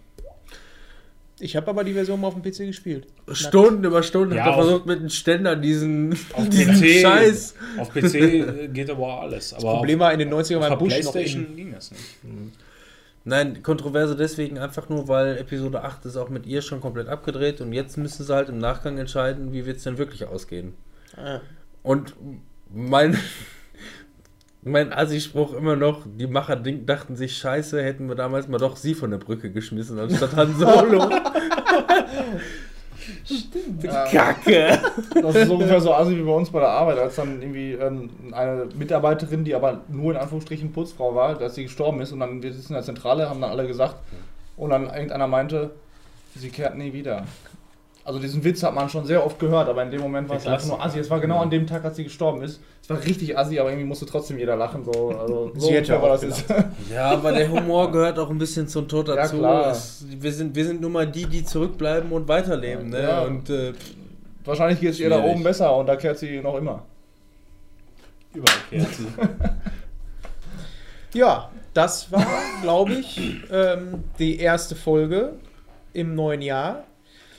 Ich 1.41 1.57
habe 1.57 1.67
aber 1.71 1.83
die 1.83 1.93
Version 1.95 2.21
mal 2.21 2.29
auf 2.29 2.35
dem 2.35 2.43
PC 2.43 2.67
gespielt. 2.67 3.07
Stunden 3.33 3.83
über 3.85 4.03
Stunden 4.05 4.37
Ja, 4.37 4.47
auf- 4.51 4.55
versucht 4.65 4.87
mit 4.87 5.01
einem 5.01 5.09
Ständer 5.09 5.57
diesen, 5.57 6.13
Auf 6.35 6.49
diesen 6.51 6.75
PC, 6.75 7.01
Scheiß. 7.01 7.55
Auf 7.79 7.91
PC 7.93 8.69
geht 8.73 8.91
aber 8.91 9.23
alles. 9.23 9.53
Aber 9.55 9.63
Das 9.63 9.73
Problem 9.79 9.99
war 9.99 10.13
in 10.13 10.19
den 10.21 10.33
90ern 10.33 10.57
auf, 10.57 10.61
beim 10.61 10.73
auf 10.75 10.79
Bush 10.79 11.03
noch 11.03 11.13
Playstation 11.13 11.47
in, 11.47 11.57
ging 11.57 11.73
das 11.73 11.91
nicht. 11.91 12.03
Nein, 13.25 13.63
Kontroverse 13.63 14.17
deswegen 14.17 14.59
einfach 14.59 14.89
nur, 14.89 15.07
weil 15.07 15.37
Episode 15.39 15.85
8 15.85 16.07
ist 16.07 16.17
auch 16.17 16.29
mit 16.29 16.47
ihr 16.47 16.61
schon 16.61 16.81
komplett 16.81 17.09
abgedreht 17.09 17.61
und 17.61 17.73
jetzt 17.73 17.97
müssen 17.97 18.25
sie 18.25 18.35
halt 18.35 18.49
im 18.49 18.59
Nachgang 18.59 18.99
entscheiden, 18.99 19.53
wie 19.53 19.65
wird 19.65 19.77
es 19.77 19.85
denn 19.85 19.99
wirklich 19.99 20.27
ausgehen. 20.27 20.75
Ah. 21.17 21.41
Und 21.85 22.15
mein, 22.73 23.17
mein 24.63 24.93
Assi-Spruch 24.93 25.55
immer 25.55 25.77
noch, 25.77 26.05
die 26.07 26.27
Macher 26.27 26.57
dachten 26.57 27.15
sich, 27.15 27.37
scheiße, 27.37 27.81
hätten 27.83 28.09
wir 28.09 28.17
damals 28.17 28.49
mal 28.49 28.59
doch 28.59 28.77
sie 28.77 28.95
von 28.95 29.11
der 29.11 29.19
Brücke 29.19 29.53
geschmissen, 29.53 29.99
anstatt 30.01 30.35
Han 30.35 30.57
Solo. 30.57 31.09
Ja. 33.83 34.05
Kacke. 34.07 34.79
Das 35.21 35.35
ist 35.35 35.49
so 35.49 35.55
ungefähr 35.55 35.81
so 35.81 35.95
assi 35.95 36.17
wie 36.17 36.23
bei 36.23 36.33
uns 36.33 36.51
bei 36.51 36.61
der 36.61 36.69
Arbeit, 36.69 36.99
als 36.99 37.17
dann 37.17 37.41
irgendwie 37.41 37.73
ähm, 37.73 38.11
eine 38.33 38.69
Mitarbeiterin, 38.75 39.45
die 39.45 39.55
aber 39.55 39.81
nur 39.89 40.13
in 40.13 40.19
Anführungsstrichen 40.19 40.73
Putzfrau 40.73 41.15
war, 41.15 41.35
dass 41.35 41.55
sie 41.55 41.65
gestorben 41.65 42.01
ist 42.01 42.13
und 42.13 42.21
dann 42.21 42.43
wir 42.43 42.53
sitzen 42.53 42.73
in 42.73 42.77
der 42.77 42.85
Zentrale, 42.85 43.29
haben 43.29 43.41
dann 43.41 43.51
alle 43.51 43.67
gesagt 43.67 43.97
und 44.57 44.71
dann 44.71 44.85
irgendeiner 44.85 45.27
meinte, 45.27 45.71
sie 46.35 46.51
kehrt 46.51 46.77
nie 46.77 46.93
wieder. 46.93 47.27
Also 48.05 48.19
diesen 48.19 48.43
Witz 48.43 48.63
hat 48.63 48.75
man 48.75 48.89
schon 48.89 49.05
sehr 49.07 49.25
oft 49.25 49.39
gehört, 49.39 49.69
aber 49.69 49.83
in 49.83 49.91
dem 49.91 50.01
Moment 50.01 50.29
war 50.29 50.37
es 50.37 50.47
einfach 50.47 50.67
nur 50.67 50.83
assi. 50.83 50.99
Es 50.99 51.09
war 51.09 51.21
genau 51.21 51.39
an 51.39 51.51
dem 51.51 51.67
Tag, 51.67 51.85
als 51.85 51.97
sie 51.97 52.05
gestorben 52.05 52.43
ist. 52.43 52.61
Es 52.83 52.91
war 52.91 53.03
richtig 53.05 53.39
assi, 53.39 53.61
aber 53.61 53.71
irgendwie 53.71 53.87
musste 53.87 54.07
trotzdem 54.07 54.39
jeder 54.39 54.57
lachen. 54.57 54.85
So, 54.85 55.11
also, 55.11 55.53
so 55.55 55.69
Sie 55.69 55.75
hätte 55.75 55.95
ungefähr 55.97 56.03
war 56.03 56.17
auch 56.17 56.21
das 56.21 56.41
jetzt. 56.41 56.55
Ja, 56.93 57.11
aber 57.11 57.33
der 57.33 57.49
Humor 57.49 57.93
gehört 57.93 58.19
auch 58.19 58.29
ein 58.29 58.39
bisschen 58.39 58.67
zum 58.67 58.89
Tod 58.89 59.07
Ja, 59.09 59.15
dazu. 59.17 59.39
klar. 59.39 59.71
Es, 59.71 60.05
wir, 60.09 60.33
sind, 60.33 60.57
wir 60.57 60.65
sind 60.65 60.81
nun 60.81 60.93
mal 60.93 61.07
die, 61.07 61.27
die 61.27 61.45
zurückbleiben 61.45 62.11
und 62.11 62.27
weiterleben. 62.27 62.91
Ne? 62.91 63.03
Ja. 63.03 63.23
Und 63.23 63.49
äh, 63.51 63.73
Wahrscheinlich 64.45 64.81
geht 64.81 64.91
es 64.91 65.01
ihr 65.01 65.09
da 65.09 65.23
oben 65.23 65.45
besser 65.45 65.77
und 65.77 65.87
da 65.87 65.95
kehrt 65.95 66.19
sie 66.19 66.41
noch 66.41 66.57
immer. 66.57 66.83
Überall 68.35 68.59
kehrt 68.69 68.89
sie. 68.95 69.07
Ja, 71.15 71.51
das 71.75 72.11
war, 72.11 72.27
glaube 72.63 72.93
ich, 72.95 73.21
ähm, 73.53 74.05
die 74.19 74.39
erste 74.39 74.75
Folge 74.75 75.35
im 75.93 76.15
neuen 76.15 76.41
Jahr. 76.41 76.85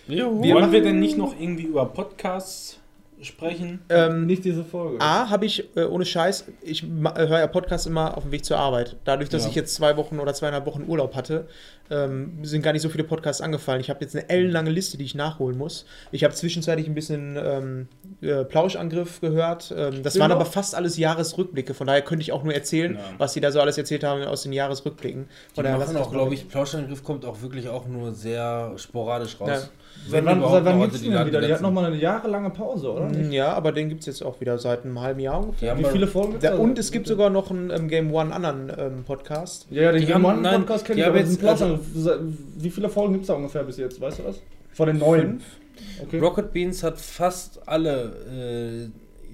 Wir 0.07 0.25
Wollen 0.25 0.71
wir 0.71 0.81
denn 0.83 0.99
nicht 0.99 1.17
noch 1.17 1.33
irgendwie 1.39 1.63
über 1.63 1.85
Podcasts 1.85 2.79
sprechen? 3.21 3.79
Ähm, 3.87 4.25
Nicht 4.25 4.43
diese 4.43 4.65
Folge. 4.65 4.99
A, 4.99 5.29
habe 5.29 5.45
ich, 5.45 5.63
äh, 5.77 5.85
ohne 5.85 6.03
Scheiß, 6.03 6.43
ich 6.61 6.85
ma- 6.85 7.15
höre 7.17 7.39
ja 7.39 7.47
Podcasts 7.47 7.87
immer 7.87 8.17
auf 8.17 8.23
dem 8.23 8.33
Weg 8.33 8.43
zur 8.43 8.57
Arbeit. 8.57 8.97
Dadurch, 9.05 9.29
dass 9.29 9.43
Ja. 9.43 9.49
ich 9.49 9.55
jetzt 9.55 9.73
zwei 9.75 9.95
Wochen 9.95 10.19
oder 10.19 10.33
zweieinhalb 10.33 10.65
Wochen 10.65 10.83
Urlaub 10.85 11.15
hatte, 11.15 11.47
ähm, 11.89 12.39
sind 12.43 12.63
gar 12.63 12.73
nicht 12.73 12.81
so 12.81 12.89
viele 12.89 13.05
Podcasts 13.05 13.41
angefallen. 13.41 13.79
Ich 13.79 13.89
habe 13.89 14.01
jetzt 14.01 14.13
eine 14.13 14.27
ellenlange 14.29 14.71
Liste, 14.71 14.97
die 14.97 15.05
ich 15.05 15.15
nachholen 15.15 15.57
muss. 15.57 15.85
Ich 16.11 16.25
habe 16.25 16.33
zwischenzeitlich 16.33 16.87
ein 16.87 16.95
bisschen 16.95 17.37
ähm, 17.41 17.87
äh, 18.21 18.43
Plauschangriff 18.43 19.21
gehört. 19.21 19.73
Ähm, 19.77 20.03
das 20.03 20.19
waren 20.19 20.29
Genau. 20.29 20.41
aber 20.41 20.45
fast 20.45 20.75
alles 20.75 20.97
Jahresrückblicke. 20.97 21.73
Von 21.73 21.87
daher 21.87 22.01
könnte 22.01 22.23
ich 22.23 22.33
auch 22.33 22.43
nur 22.43 22.53
erzählen, 22.53 22.95
Ja. 22.95 23.01
was 23.19 23.31
sie 23.33 23.39
da 23.39 23.51
so 23.53 23.61
alles 23.61 23.77
erzählt 23.77 24.03
haben 24.03 24.21
aus 24.23 24.43
den 24.43 24.51
Jahresrückblicken. 24.51 25.27
die 25.51 25.55
Von 25.55 25.63
daher 25.63 25.77
machen 25.79 25.95
auch, 25.95 26.11
glaube 26.11 26.33
ich, 26.33 26.49
Plauschangriff 26.49 27.05
kommt 27.05 27.23
auch 27.23 27.41
wirklich 27.41 27.69
auch 27.69 27.87
nur 27.87 28.11
sehr 28.13 28.73
sporadisch 28.75 29.39
raus. 29.39 29.49
Ja. 29.49 29.61
Seit 30.05 30.25
Wenn 30.25 30.41
wann, 30.41 30.51
seit 30.51 30.65
wann 30.65 30.79
gibt's 30.81 30.95
also 30.95 31.05
die 31.09 31.11
denn 31.15 31.25
wieder? 31.27 31.41
Die 31.41 31.53
hat 31.53 31.61
nochmal 31.61 31.85
eine 31.85 31.95
jahrelange 31.95 32.49
Pause, 32.49 32.91
oder? 32.91 33.09
weg. 33.09 33.31
Ja, 33.31 33.53
aber 33.53 33.71
den 33.71 33.87
gibt 33.87 34.01
es 34.01 34.07
jetzt 34.07 34.21
auch 34.23 34.39
wieder 34.41 34.57
seit 34.57 34.83
einem 34.83 34.99
halben 34.99 35.21
Jahr 35.21 35.39
ungefähr. 35.41 35.77
Wie 35.79 35.85
viele 35.85 36.07
Folgen 36.07 36.35
Da, 36.41 36.51
da? 36.51 36.57
und 36.57 36.77
es 36.77 36.91
gibt 36.91 37.07
sogar 37.07 37.29
noch 37.29 37.49
einen 37.51 37.69
ähm, 37.69 37.87
Game 37.87 38.13
One 38.13 38.33
anderen 38.35 38.69
ähm, 38.77 39.03
Podcast. 39.05 39.67
Ja, 39.69 39.83
ja, 39.83 39.91
den 39.93 40.01
Die 40.01 40.07
Game 40.07 40.15
haben- 40.15 40.25
One 40.25 40.41
nein, 40.41 40.59
Podcast 40.61 40.83
kenne 40.85 40.99
ich, 40.99 41.05
aber 41.07 41.17
jetzt- 41.19 41.39
Plausch- 41.39 41.79
Wie 42.57 42.69
viele 42.69 42.89
Folgen 42.89 43.13
gibt 43.13 43.23
es 43.23 43.27
da 43.27 43.33
ungefähr 43.35 43.63
bis 43.63 43.77
jetzt? 43.77 44.01
Weißt 44.01 44.19
du 44.19 44.23
das? 44.23 44.41
Von 44.73 44.87
den 44.87 44.97
neuen. 44.97 45.39
Okay. 46.01 46.19
Rocket 46.19 46.51
Beans 46.51 46.83
hat 46.83 46.99
fast 46.99 47.65
alle 47.67 48.11
äh, 48.29 48.89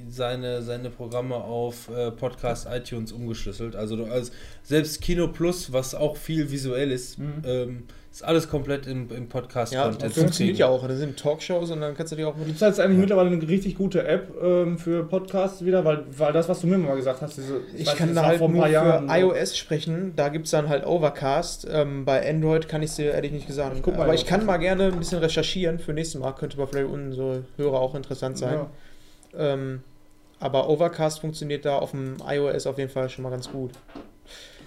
seine, 0.09 0.61
seine 0.61 0.89
Programme 0.89 1.35
auf 1.35 1.89
äh, 1.89 2.11
Podcast 2.11 2.67
iTunes 2.71 3.11
umgeschlüsselt. 3.11 3.75
Also 3.75 3.95
du, 3.95 4.05
als, 4.05 4.31
selbst 4.63 5.01
Kino 5.01 5.27
Plus, 5.29 5.73
was 5.73 5.95
auch 5.95 6.15
viel 6.15 6.51
visuell 6.51 6.91
ist, 6.91 7.17
Mhm. 7.19 7.33
ähm, 7.45 7.83
ist 8.11 8.23
alles 8.23 8.49
komplett 8.49 8.88
im, 8.88 9.09
im 9.11 9.23
Ja, 9.23 9.29
Podcast-Content 9.29 10.03
das 10.03 10.13
zu 10.13 10.19
funktioniert 10.21 10.57
ja 10.57 10.67
auch. 10.67 10.88
Das 10.88 10.97
sind 10.97 11.17
Talkshows 11.17 11.69
und 11.69 11.81
dann 11.81 11.95
kannst 11.95 12.11
du 12.11 12.15
die 12.15 12.25
auch 12.25 12.35
Gibt 12.35 12.55
es 12.55 12.59
jetzt 12.59 12.79
eigentlich 12.79 12.99
mittlerweile 12.99 13.29
eine 13.29 13.47
richtig 13.47 13.75
gute 13.75 14.05
App 14.05 14.33
ähm, 14.41 14.79
für 14.79 15.03
Podcasts 15.03 15.63
wieder? 15.63 15.85
Weil, 15.85 16.05
weil 16.17 16.33
das, 16.33 16.49
was 16.49 16.61
du 16.61 16.67
mir 16.67 16.79
mal 16.79 16.95
gesagt 16.95 17.21
hast, 17.21 17.38
diese, 17.38 17.61
Ich 17.77 17.85
weiß, 17.85 17.95
kann 17.95 18.07
das 18.09 18.15
da 18.15 18.25
halt 18.25 18.39
vor 18.39 18.49
ein 18.49 18.53
nur 18.53 18.65
für 18.65 19.05
iOS 19.07 19.57
sprechen. 19.57 20.13
Da 20.15 20.29
gibt 20.29 20.45
es 20.45 20.51
dann 20.51 20.69
halt 20.69 20.88
Overcast. 20.88 21.67
Ähm, 21.71 22.03
bei 22.03 22.27
Android 22.27 22.67
kann 22.67 22.81
ich 22.81 22.89
es 22.89 22.95
dir 22.95 23.11
ehrlich 23.11 23.31
nicht 23.31 23.45
gesagt. 23.45 23.75
Ich 23.75 23.83
guck 23.83 23.95
mal, 23.95 24.03
Aber 24.03 24.15
ich 24.15 24.25
kann 24.25 24.39
das 24.39 24.47
mal 24.47 24.57
gerne 24.57 24.85
ein 24.85 24.97
bisschen 24.97 25.19
recherchieren 25.19 25.77
für 25.77 25.93
nächstes 25.93 26.19
Mal. 26.19 26.33
Könnte 26.33 26.57
mal 26.57 26.65
vielleicht 26.65 26.89
unsere 26.89 27.43
Hörer 27.57 27.79
auch 27.79 27.93
interessant 27.93 28.39
sein. 28.39 28.55
Ja. 29.35 29.53
Ähm, 29.53 29.83
aber 30.39 30.69
Overcast 30.69 31.19
funktioniert 31.19 31.65
da 31.65 31.77
auf 31.77 31.91
dem 31.91 32.17
iOS 32.25 32.65
auf 32.65 32.77
jeden 32.77 32.89
Fall 32.89 33.09
schon 33.09 33.23
mal 33.23 33.29
ganz 33.29 33.51
gut. 33.51 33.71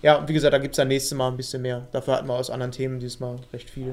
Ja, 0.02 0.16
und 0.18 0.28
wie 0.28 0.32
gesagt, 0.32 0.52
da 0.52 0.58
gibt 0.58 0.74
es 0.74 0.76
dann 0.76 0.89
nächstes 0.89 1.16
Mal 1.16 1.28
ein 1.28 1.36
bisschen 1.36 1.62
mehr. 1.62 1.86
Dafür 1.92 2.14
hatten 2.16 2.26
wir 2.26 2.34
aus 2.34 2.50
anderen 2.50 2.72
Themen 2.72 2.98
dieses 2.98 3.20
Mal 3.20 3.36
recht 3.52 3.70
viel. 3.70 3.92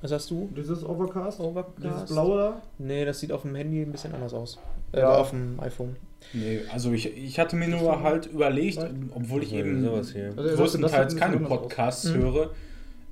Was 0.00 0.10
hast 0.10 0.30
du? 0.30 0.50
Dieses 0.56 0.84
Overcast? 0.84 1.38
Overcast? 1.38 1.78
Dieses 1.78 2.04
blaue 2.06 2.36
da? 2.36 2.62
Nee, 2.78 3.04
das 3.04 3.20
sieht 3.20 3.30
auf 3.30 3.42
dem 3.42 3.54
Handy 3.54 3.82
ein 3.82 3.92
bisschen 3.92 4.12
anders 4.12 4.34
aus. 4.34 4.58
Äh, 4.92 4.98
Ja. 5.00 5.16
auf 5.16 5.30
dem 5.30 5.60
iPhone. 5.60 5.94
Nee, 6.32 6.60
also 6.72 6.90
ich, 6.92 7.16
ich 7.16 7.38
hatte 7.38 7.54
mir 7.54 7.68
nur 7.68 8.02
halt 8.02 8.26
überlegt, 8.26 8.84
obwohl 9.14 9.42
ich 9.44 9.52
Ja, 9.52 9.58
eben 9.58 9.84
sowas 9.84 10.10
hier. 10.12 10.28
Also, 10.36 10.42
das- 10.42 10.56
größtenteils 10.56 11.16
keine 11.16 11.36
Podcasts 11.38 12.06
Mhm. 12.06 12.14
höre, 12.14 12.50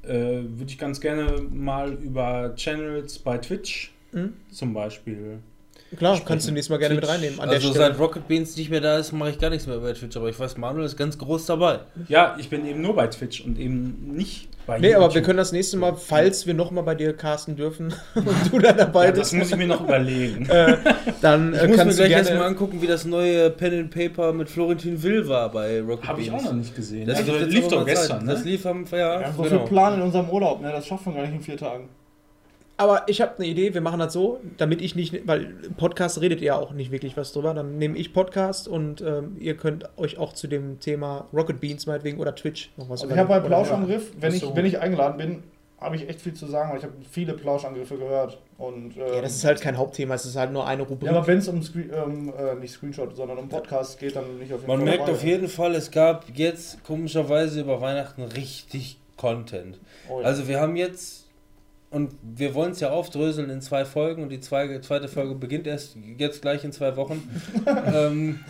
äh, 0.03 0.09
würde 0.43 0.65
ich 0.69 0.79
ganz 0.79 1.01
gerne 1.01 1.41
mal 1.51 1.93
über 1.93 2.53
Channels 2.57 3.19
bei 3.21 3.39
Twitch 3.39 3.93
Mhm. 4.13 4.33
zum 4.51 4.75
Beispiel. 4.75 5.39
Klar, 5.97 6.15
Sprechen. 6.15 6.29
kannst 6.29 6.49
du 6.49 6.53
nächstes 6.53 6.71
Mal 6.71 6.79
gerne 6.79 6.95
mit 6.95 7.05
Twitch, 7.05 7.13
reinnehmen. 7.15 7.41
An 7.41 7.49
also 7.49 7.69
der 7.69 7.75
Stelle. 7.75 7.91
seit 7.91 7.99
Rocket 7.99 8.29
Beans 8.29 8.57
nicht 8.57 8.71
mehr 8.71 8.81
da 8.81 8.99
ist, 8.99 9.11
mache 9.13 9.31
ich 9.31 9.39
gar 9.39 9.51
nichts 9.51 9.67
mehr 9.67 9.79
bei 9.79 9.93
Twitch. 9.93 10.17
Aber 10.17 10.29
ich 10.29 10.39
weiß, 10.39 10.57
Manuel 10.57 10.87
ist 10.87 10.97
ganz 10.97 11.19
groß 11.19 11.47
dabei. 11.47 11.81
Ja, 12.09 12.37
ich 12.39 12.49
bin 12.49 12.65
eben 12.67 12.81
nur 12.81 12.95
bei 12.95 13.09
Twitch 13.09 13.41
und 13.41 13.59
eben 13.59 14.13
nicht 14.15 14.49
Bei 14.67 14.79
Nee, 14.79 14.95
aber 14.95 15.07
wir 15.07 15.09
YouTube. 15.15 15.25
können 15.25 15.39
das 15.39 15.51
nächste 15.51 15.77
Mal, 15.79 15.97
falls 15.97 16.47
wir 16.47 16.55
nochmal 16.55 16.85
bei 16.85 16.95
dir 16.95 17.13
casten 17.17 17.57
dürfen 17.57 17.93
und 18.15 18.27
du 18.53 18.59
da 18.61 18.73
dabei 18.73 19.07
Ja, 19.07 19.11
das 19.11 19.31
bist, 19.31 19.35
muss 19.35 19.51
ich 19.51 19.57
mir 19.57 19.67
noch 19.67 19.81
überlegen. 19.81 20.47
äh, 20.49 20.77
dann 21.23 21.55
Ich 21.55 21.59
äh, 21.61 21.67
muss 21.67 21.71
mir 21.71 21.77
kannst 21.77 21.99
du 21.99 22.03
gleich 22.05 22.13
erstmal 22.17 22.43
angucken, 22.47 22.81
wie 22.81 22.87
das 22.87 23.05
neue 23.05 23.51
Pen 23.51 23.81
and 23.81 23.91
Paper 23.91 24.33
mit 24.33 24.49
Florentin 24.49 25.03
Will 25.03 25.27
war 25.29 25.51
bei 25.51 25.81
Rocket 25.81 26.07
Habe 26.09 26.21
ich 26.21 26.31
auch 26.31 26.35
Beans. 26.37 26.45
noch 26.45 26.53
nicht 26.53 26.77
gesehen. 26.77 27.09
Das 27.09 27.19
also, 27.19 27.33
lief, 27.33 27.41
jetzt 27.43 27.53
lief 27.53 27.69
doch 27.69 27.85
gestern, 27.85 28.25
ne? 28.27 28.33
Das 28.33 28.45
lief 28.45 28.65
am, 28.65 28.85
ja, 28.93 29.19
Wir 29.21 29.27
haben 29.27 29.37
so 29.37 29.43
genau. 29.43 29.59
viel 29.59 29.69
Plan 29.69 29.95
in 29.95 30.03
unserem 30.03 30.31
Urlaub, 30.31 30.61
ne? 30.63 30.71
Das 30.71 30.87
schafft 30.87 31.05
man 31.07 31.17
gar 31.17 31.23
nicht 31.23 31.35
in 31.35 31.41
vier 31.43 31.57
Tagen. 31.57 31.89
Aber 32.81 33.03
ich 33.09 33.21
habe 33.21 33.37
eine 33.37 33.47
Idee, 33.47 33.75
wir 33.75 33.83
machen 33.83 33.99
das 34.01 34.15
so, 34.15 34.41
damit 34.57 34.81
ich 34.81 34.97
nicht, 34.97 35.27
weil 35.29 35.55
im 35.67 35.75
Podcast 35.75 36.21
redet 36.23 36.41
ihr 36.41 36.57
auch 36.57 36.73
nicht 36.73 36.91
wirklich 36.91 37.15
was 37.15 37.31
drüber, 37.33 37.53
dann 37.53 37.77
nehme 37.77 37.99
ich 37.99 38.15
Podcast 38.15 38.69
und 38.69 39.03
ähm, 39.03 39.37
ihr 39.39 39.55
könnt 39.55 39.85
euch 39.99 40.17
auch 40.17 40.33
zu 40.33 40.47
dem 40.49 40.81
Thema 40.81 41.27
Rocket 41.33 41.61
Beans 41.61 41.87
meinetwegen 41.87 42.19
oder 42.19 42.35
Twitch 42.35 42.71
noch 42.79 42.89
was 42.89 43.03
Also 43.03 43.13
ich 43.13 43.19
habe 43.19 43.29
bei 43.29 43.37
überlegen. 43.39 43.49
Plauschangriff, 43.55 44.13
wenn 44.19 44.33
ich, 44.35 44.41
so. 44.41 44.57
wenn 44.57 44.65
ich 44.65 44.79
eingeladen 44.79 45.19
bin, 45.19 45.43
habe 45.79 45.97
ich 45.97 46.09
echt 46.09 46.23
viel 46.23 46.33
zu 46.33 46.47
sagen, 46.47 46.71
weil 46.71 46.79
ich 46.79 46.85
habe 46.85 46.95
viele 47.11 47.35
Plauschangriffe 47.35 47.97
gehört. 47.99 48.39
Und, 48.57 48.97
ähm, 48.97 49.03
Ja, 49.15 49.21
das 49.21 49.35
ist 49.37 49.45
halt 49.45 49.61
kein 49.61 49.77
Hauptthema, 49.77 50.15
es 50.15 50.25
ist 50.25 50.37
halt 50.37 50.51
nur 50.53 50.67
eine 50.67 50.83
Rubrik. 50.83 51.11
ja, 51.11 51.17
aber 51.19 51.27
wenn 51.27 51.37
es 51.39 51.49
um, 51.49 51.63
Screen, 51.63 51.91
ähm, 51.93 52.33
äh, 52.39 52.55
nicht 52.55 52.73
Screenshot, 52.73 53.15
sondern 53.15 53.37
um 53.37 53.49
Podcast 53.51 53.99
geht, 53.99 54.17
dann 54.17 54.39
nicht 54.39 54.55
auf 54.55 54.61
jeden 54.61 54.69
Man 54.71 54.79
Fall 54.79 54.85
merkt 54.87 55.01
dabei. 55.03 55.13
auf 55.13 55.23
jeden 55.23 55.49
Fall, 55.49 55.75
es 55.75 55.91
gab 55.91 56.25
jetzt 56.35 56.83
komischerweise 56.85 57.61
über 57.61 57.81
Weihnachten 57.83 58.23
richtig 58.23 58.99
Content. 59.19 59.79
Oh 60.09 60.21
ja. 60.21 60.27
Also 60.27 60.49
wir 60.49 60.59
haben 60.61 60.77
jetzt, 60.77 61.20
und 61.91 62.15
wir 62.23 62.55
wollen 62.55 62.73
es 62.73 62.81
ja 62.81 62.91
aufdröseln 62.91 63.51
in 63.51 63.61
zwei 63.61 63.85
Folgen 63.85 64.23
und 64.23 64.29
die 64.29 64.41
zwei, 64.41 64.79
zweite 64.79 65.09
Folge 65.09 65.35
beginnt 65.35 65.67
erst 65.67 65.97
jetzt 66.19 66.41
gleich 66.41 66.65
in 66.65 66.73
zwei 66.73 66.97
Wochen. 66.97 67.29
ähm, 67.67 68.41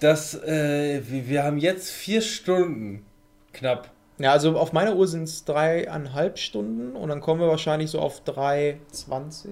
das, 0.00 0.34
äh, 0.42 1.02
wir, 1.06 1.28
wir 1.28 1.44
haben 1.44 1.58
jetzt 1.58 1.90
vier 1.90 2.22
Stunden 2.22 3.04
knapp. 3.52 3.90
Ja, 4.18 4.32
also 4.32 4.56
auf 4.56 4.72
meiner 4.72 4.96
Uhr 4.96 5.08
sind 5.08 5.24
es 5.24 5.44
dreieinhalb 5.44 6.38
Stunden 6.38 6.96
und 6.96 7.08
dann 7.08 7.20
kommen 7.20 7.40
wir 7.40 7.48
wahrscheinlich 7.48 7.90
so 7.90 8.00
auf 8.00 8.22
3,20. 8.22 9.48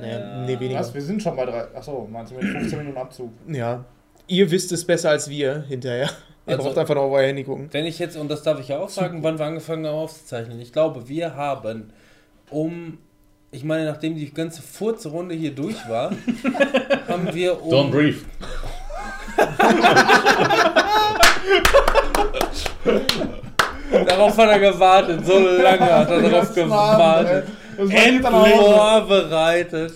Naja, 0.00 0.44
nee, 0.44 0.58
weniger. 0.58 0.80
Was? 0.80 0.92
Wir 0.92 1.02
sind 1.02 1.22
schon 1.22 1.36
bei 1.36 1.46
drei. 1.46 1.74
Achso, 1.74 2.06
meinst 2.10 2.32
du 2.32 2.36
mit 2.36 2.44
15 2.44 2.78
Minuten 2.78 2.98
Abzug? 2.98 3.30
Ja. 3.48 3.84
Ihr 4.26 4.50
wisst 4.50 4.72
es 4.72 4.84
besser 4.84 5.10
als 5.10 5.30
wir 5.30 5.62
hinterher. 5.62 6.10
Ihr 6.46 6.54
Also- 6.56 6.68
braucht 6.68 6.78
einfach 6.78 6.94
noch 6.94 7.02
auf 7.02 7.12
euer 7.12 7.26
Handy 7.26 7.44
gucken. 7.44 7.68
Wenn 7.72 7.86
ich 7.86 7.98
jetzt, 7.98 8.16
und 8.16 8.30
das 8.30 8.42
darf 8.42 8.60
ich 8.60 8.68
ja 8.68 8.78
auch 8.78 8.88
sagen, 8.88 9.22
wann 9.22 9.38
wir 9.38 9.46
angefangen 9.46 9.86
haben 9.86 9.94
aufzuzeichnen. 9.94 10.60
Ich 10.60 10.72
glaube, 10.72 11.08
wir 11.08 11.34
haben 11.34 11.92
um, 12.50 12.98
ich 13.50 13.64
meine, 13.64 13.84
nachdem 13.86 14.14
die 14.14 14.32
ganze 14.32 14.62
Furzrunde 14.62 15.34
hier 15.34 15.54
durch 15.54 15.76
war, 15.88 16.12
haben 17.08 17.34
wir 17.34 17.62
um... 17.62 17.72
Don't 17.72 17.90
breathe. 17.90 18.18
Darauf 24.06 24.36
hat 24.36 24.48
er 24.50 24.58
gewartet, 24.58 25.24
so 25.26 25.38
lange 25.38 25.80
hat 25.80 26.10
er 26.10 26.22
darauf 26.22 26.54
gewartet. 26.54 27.44
Auch- 27.78 28.48
Vorbereitet. 28.48 29.92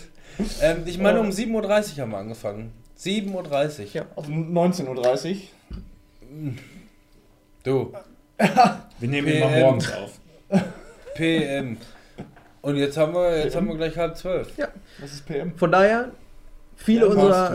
Ähm, 0.62 0.82
ich 0.86 0.98
meine, 0.98 1.20
um 1.20 1.28
7.30 1.30 1.96
Uhr 1.96 2.02
haben 2.02 2.10
wir 2.12 2.18
angefangen. 2.18 2.72
7.30 2.98 3.34
Uhr. 3.34 3.86
Ja. 3.92 4.02
Also 4.16 4.30
19.30 4.30 5.30
Uhr. 5.30 5.36
Du, 7.64 7.92
Wir 9.00 9.08
nehmen 9.08 9.26
PM. 9.26 9.42
immer 9.42 9.58
morgens 9.60 9.92
auf. 9.92 10.20
PM. 11.14 11.76
Und 12.62 12.76
jetzt 12.76 12.96
haben 12.96 13.14
wir, 13.14 13.44
jetzt 13.44 13.56
haben 13.56 13.68
wir 13.68 13.76
gleich 13.76 13.96
halb 13.96 14.16
zwölf. 14.16 14.48
Das 15.00 15.12
ist 15.12 15.26
PM. 15.26 15.54
Von 15.56 15.72
daher, 15.72 16.10
viele 16.76 17.00
Ja, 17.02 17.06
unserer, 17.06 17.50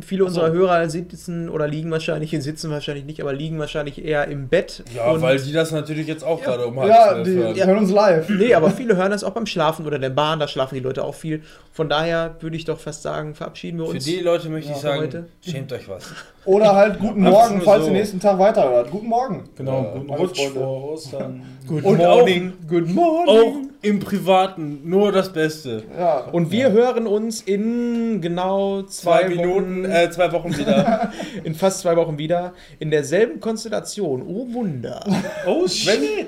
viele 0.00 0.24
unserer 0.24 0.44
Ach 0.46 0.48
so. 0.48 0.54
Hörer 0.54 0.88
sitzen 0.88 1.48
oder 1.50 1.66
liegen 1.68 1.90
wahrscheinlich, 1.90 2.30
sitzen 2.42 2.70
wahrscheinlich 2.70 3.04
nicht, 3.04 3.20
aber 3.20 3.32
liegen 3.34 3.58
wahrscheinlich 3.58 4.02
eher 4.02 4.28
im 4.28 4.48
Bett. 4.48 4.82
Ja, 4.94 5.10
und- 5.10 5.20
weil 5.20 5.38
die 5.38 5.52
das 5.52 5.72
natürlich 5.72 6.06
jetzt 6.06 6.24
auch 6.24 6.40
gerade 6.42 6.66
um 6.66 6.78
halb 6.80 6.88
Ja, 6.90 7.08
zwölf 7.12 7.26
die, 7.26 7.34
hören. 7.34 7.54
die 7.54 7.64
hören 7.64 7.78
uns 7.78 7.90
live. 7.90 8.28
Nee, 8.30 8.54
aber 8.54 8.70
viele 8.70 8.96
hören 8.96 9.10
das 9.10 9.24
auch 9.24 9.32
beim 9.32 9.44
Schlafen 9.46 9.86
oder 9.86 9.96
in 9.96 10.02
der 10.02 10.10
Bahn, 10.10 10.38
da 10.40 10.48
schlafen 10.48 10.74
die 10.74 10.80
Leute 10.80 11.04
auch 11.04 11.14
viel. 11.14 11.42
Von 11.72 11.88
daher 11.90 12.36
würde 12.40 12.56
ich 12.56 12.64
doch 12.64 12.78
fast 12.80 13.02
sagen, 13.02 13.34
verabschieden 13.34 13.78
wir 13.78 13.86
Für 13.86 13.92
uns. 13.92 14.04
die 14.04 14.20
Leute 14.20 14.48
möchte 14.48 14.70
Ja, 14.70 14.76
ich 14.76 14.82
sagen, 14.82 15.00
heute. 15.02 15.26
schämt 15.42 15.72
euch 15.72 15.86
was. 15.88 16.12
Oder 16.46 16.74
halt 16.74 16.98
guten 16.98 17.22
Morgen, 17.22 17.60
falls 17.60 17.82
so. 17.84 17.90
ihr 17.90 17.96
nächsten 17.98 18.18
Tag 18.18 18.38
weiterhört. 18.38 18.90
Guten 18.90 19.08
Morgen. 19.08 19.44
Genau, 19.56 19.82
Ja, 19.82 19.92
guten 19.98 20.10
Rutsch 20.14 20.40
Freunde. 20.40 20.60
vor 20.60 20.92
Ostern. 20.92 21.42
Good 21.68 21.84
Und 21.84 21.98
morning, 21.98 22.52
good 22.68 22.88
morning. 22.88 23.28
Auch 23.28 23.52
im 23.82 24.00
Privaten 24.00 24.80
nur 24.84 25.12
das 25.12 25.32
Beste. 25.32 25.84
Ja. 25.96 26.24
Und 26.32 26.50
wir 26.50 26.72
hören 26.72 27.06
uns 27.06 27.42
in 27.42 28.20
genau 28.20 28.82
zwei, 28.82 29.20
Zwei 29.20 29.28
Minuten, 29.28 29.84
Wochen, 29.84 29.90
äh, 29.92 30.10
zwei 30.10 30.32
Wochen 30.32 30.56
wieder. 30.58 31.12
in 31.44 31.54
fast 31.54 31.80
zwei 31.80 31.94
Wochen 31.94 32.18
wieder, 32.18 32.54
in 32.80 32.90
derselben 32.90 33.38
Konstellation. 33.38 34.22
Oh 34.26 34.52
Wunder. 34.52 35.04
Oh 35.46 35.68
shit! 35.68 36.26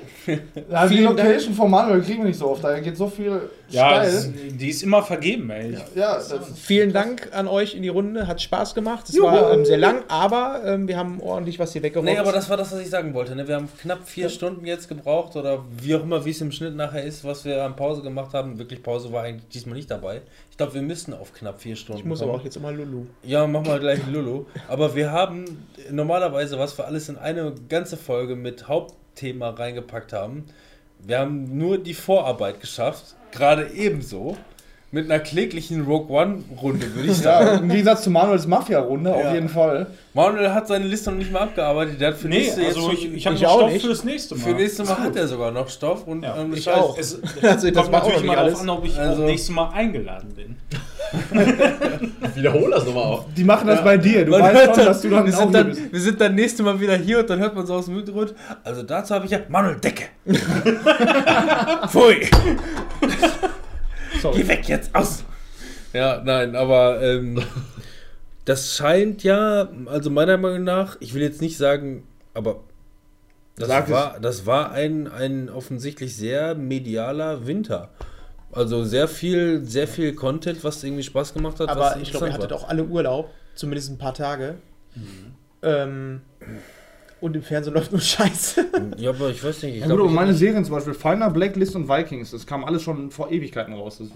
ja, 0.69 0.87
die 0.87 0.95
vielen 0.95 1.15
Dank. 1.17 1.27
Location 1.27 1.53
von 1.53 1.69
Manuel 1.69 2.01
kriegen 2.01 2.19
wir 2.19 2.27
nicht 2.27 2.39
so 2.39 2.51
oft. 2.51 2.63
Da 2.63 2.79
geht 2.79 2.95
so 2.95 3.07
viel 3.07 3.49
Ja, 3.69 4.03
das, 4.03 4.29
die 4.31 4.69
ist 4.69 4.83
immer 4.83 5.03
vergeben, 5.03 5.49
ey. 5.49 5.77
ja, 5.95 6.15
ist 6.15 6.33
Vielen 6.55 6.93
Dank 6.93 7.29
an 7.33 7.47
euch 7.47 7.75
in 7.75 7.81
die 7.81 7.89
Runde, 7.89 8.27
hat 8.27 8.41
Spaß 8.41 8.75
gemacht. 8.75 9.09
Es 9.09 9.19
war 9.19 9.53
ähm, 9.53 9.65
sehr 9.65 9.77
lang, 9.77 10.03
aber 10.07 10.61
ähm, 10.65 10.87
wir 10.87 10.97
haben 10.97 11.19
ordentlich 11.21 11.59
was 11.59 11.73
hier 11.73 11.81
weggerockt. 11.81 12.05
nee, 12.05 12.17
aber 12.17 12.31
das 12.31 12.49
war 12.49 12.57
das, 12.57 12.71
was 12.71 12.79
ich 12.79 12.89
sagen 12.89 13.13
wollte. 13.13 13.35
Ne? 13.35 13.47
Wir 13.47 13.55
haben 13.55 13.69
knapp 13.81 14.07
vier 14.07 14.29
Stunden 14.29 14.65
jetzt 14.65 14.87
gebraucht 14.89 15.35
oder 15.35 15.63
wie 15.81 15.95
auch 15.95 16.03
immer, 16.03 16.25
wie 16.25 16.31
es 16.31 16.41
im 16.41 16.51
Schnitt 16.51 16.75
nachher 16.75 17.03
ist, 17.03 17.23
was 17.23 17.45
wir 17.45 17.63
an 17.63 17.75
Pause 17.75 18.01
gemacht 18.01 18.33
haben. 18.33 18.59
Wirklich, 18.59 18.83
Pause 18.83 19.11
war 19.11 19.23
eigentlich 19.23 19.47
diesmal 19.49 19.75
nicht 19.75 19.89
dabei. 19.89 20.21
Ich 20.51 20.57
glaube, 20.57 20.75
wir 20.75 20.81
müssten 20.81 21.13
auf 21.13 21.33
knapp 21.33 21.61
vier 21.61 21.75
Stunden 21.75 22.01
ich 22.01 22.05
muss 22.05 22.19
kommen. 22.19 22.31
aber 22.31 22.39
auch 22.39 22.43
jetzt 22.43 22.57
immer 22.57 22.71
Lulu. 22.71 23.05
Ja, 23.23 23.47
mach 23.47 23.65
mal 23.65 23.79
gleich 23.79 24.05
Lulu. 24.07 24.45
Aber 24.67 24.93
wir 24.95 25.11
haben 25.11 25.45
normalerweise, 25.89 26.59
was 26.59 26.77
wir 26.77 26.85
alles 26.85 27.09
in 27.09 27.17
eine 27.17 27.55
ganze 27.69 27.97
Folge 27.97 28.35
mit 28.35 28.67
Hauptthema 28.67 29.49
reingepackt 29.49 30.13
haben, 30.13 30.45
wir 31.05 31.19
haben 31.19 31.57
nur 31.57 31.77
die 31.77 31.93
Vorarbeit 31.93 32.61
geschafft. 32.61 33.15
Gerade 33.33 33.71
ebenso. 33.73 34.37
Mit 34.93 35.09
einer 35.09 35.19
kläglichen 35.19 35.85
Rogue 35.85 36.07
One-Runde, 36.15 36.93
würde 36.95 37.09
ich 37.09 37.17
sagen. 37.21 37.47
ja, 37.47 37.53
im 37.55 37.67
Gegensatz 37.69 38.03
zu 38.03 38.11
Manuels 38.11 38.45
Mafia-Runde, 38.45 39.09
Ja. 39.09 39.15
auf 39.15 39.33
jeden 39.33 39.49
Fall. 39.49 39.87
Manuel 40.13 40.53
hat 40.53 40.67
seine 40.67 40.85
Liste 40.85 41.09
noch 41.09 41.17
nicht 41.17 41.31
mal 41.31 41.39
abgearbeitet. 41.41 41.99
Der 41.99 42.09
hat 42.09 42.15
für 42.17 42.27
Nee, 42.27 42.37
nächste 42.41 42.61
jetzt 42.61 42.75
also 42.77 42.91
schon, 42.91 42.93
ich, 42.93 43.11
ich 43.15 43.25
habe 43.25 43.35
noch 43.35 43.43
auch 43.49 43.57
Stoff 43.61 43.71
nicht. 43.73 43.85
fürs 43.87 44.03
nächste 44.03 44.35
Mal. 44.35 44.41
für 44.43 44.51
nächste 44.53 44.83
Mal 44.83 44.97
hat 44.99 45.15
er 45.15 45.27
sogar 45.27 45.49
noch 45.49 45.67
Stoff 45.67 46.05
und 46.05 46.21
Ja, 46.21 46.37
ähm, 46.37 46.53
ich 46.53 46.63
Scheiß- 46.67 46.73
auch. 46.75 46.95
Es 46.99 47.19
Also, 47.41 47.71
das 47.71 47.83
kommt 47.83 47.95
auch 47.95 48.03
natürlich 48.07 48.23
mal 48.23 48.37
alles. 48.37 48.59
an, 48.61 48.69
ob 48.69 48.85
ich 48.85 48.95
Also- 48.99 49.23
auch 49.23 49.25
nächstes 49.27 49.49
Mal 49.55 49.69
eingeladen 49.73 50.29
bin. 50.35 50.55
Wiederhol 52.35 52.69
das 52.69 52.85
nochmal 52.85 53.03
auf. 53.03 53.25
Die 53.35 53.43
machen 53.43 53.65
das 53.67 53.83
bei 53.83 53.97
dir. 53.97 54.25
Du 54.25 54.31
Man 54.31 54.41
weißt 54.43 54.65
schon, 54.65 54.75
dann- 54.75 54.85
dass 54.85 55.01
du 55.01 55.09
dann 55.09 55.25
wir 55.25 55.37
auch 55.39 55.51
dann, 55.51 55.69
bist. 55.69 55.91
wir 55.91 55.99
sind 56.01 56.21
dann 56.21 56.35
nächste 56.35 56.61
Mal 56.61 56.79
wieder 56.79 56.95
hier 56.97 57.17
und 57.19 57.29
dann 57.31 57.39
hört 57.39 57.55
man 57.55 57.65
so 57.65 57.73
aus 57.73 57.85
dem 57.85 57.95
Hintergrund. 57.95 58.35
Also 58.63 58.83
dazu 58.83 59.15
habe 59.15 59.25
ich 59.25 59.31
ja 59.31 59.39
Manuel 59.49 59.77
Decke. 59.77 60.03
Pfui. 61.87 62.27
Geh 64.31 64.47
weg 64.47 64.67
jetzt 64.67 64.93
aus. 64.95 65.23
Ja, 65.93 66.21
nein, 66.23 66.55
aber 66.55 67.01
ähm, 67.01 67.43
das 68.45 68.75
scheint 68.75 69.23
ja, 69.23 69.69
also 69.85 70.09
meiner 70.09 70.37
Meinung 70.37 70.63
nach, 70.63 70.97
ich 70.99 71.13
will 71.13 71.21
jetzt 71.21 71.41
nicht 71.41 71.57
sagen, 71.57 72.03
aber 72.33 72.61
das 73.55 73.67
Sag 73.67 73.89
war, 73.89 74.19
das 74.19 74.45
war 74.45 74.71
ein, 74.71 75.07
ein 75.07 75.49
offensichtlich 75.49 76.15
sehr 76.15 76.55
medialer 76.55 77.45
Winter. 77.45 77.89
Also 78.51 78.83
sehr 78.83 79.07
viel, 79.07 79.63
sehr 79.65 79.87
viel 79.87 80.13
Content, 80.13 80.63
was 80.63 80.83
irgendwie 80.83 81.03
Spaß 81.03 81.33
gemacht 81.33 81.59
hat. 81.59 81.69
was 81.69 81.93
Aber 81.93 82.01
ich 82.01 82.11
glaube, 82.11 82.27
ihr 82.27 82.33
hattet 82.33 82.51
war. 82.51 82.57
auch 82.57 82.69
alle 82.69 82.83
Urlaub, 82.83 83.29
zumindest 83.55 83.91
ein 83.91 83.97
paar 83.97 84.13
Tage. 84.13 84.55
Ähm, 85.61 86.21
und 87.23 87.35
im 87.35 87.41
Fernsehen 87.41 87.73
läuft 87.73 87.91
nur 87.91 88.01
Scheiße. 88.01 88.65
Ja, 88.97 89.09
aber 89.11 89.29
ich 89.29 89.43
weiß 89.43 89.63
nicht. 89.63 89.75
Ich 89.75 89.79
Ja, 89.81 89.87
glaub, 89.87 89.97
gut, 89.99 90.05
aber 90.07 90.13
ich- 90.13 90.15
meine 90.19 90.33
Serien 90.33 90.63
zum 90.65 90.75
Beispiel, 90.75 90.93
Finder, 90.93 91.29
Blacklist 91.29 91.75
und 91.75 91.87
Vikings, 91.89 92.31
das 92.31 92.45
kam 92.45 92.63
alles 92.65 92.83
schon 92.83 93.09
vor 93.11 93.31
Ewigkeiten 93.31 93.73
raus. 93.73 93.97
Das 93.99 94.07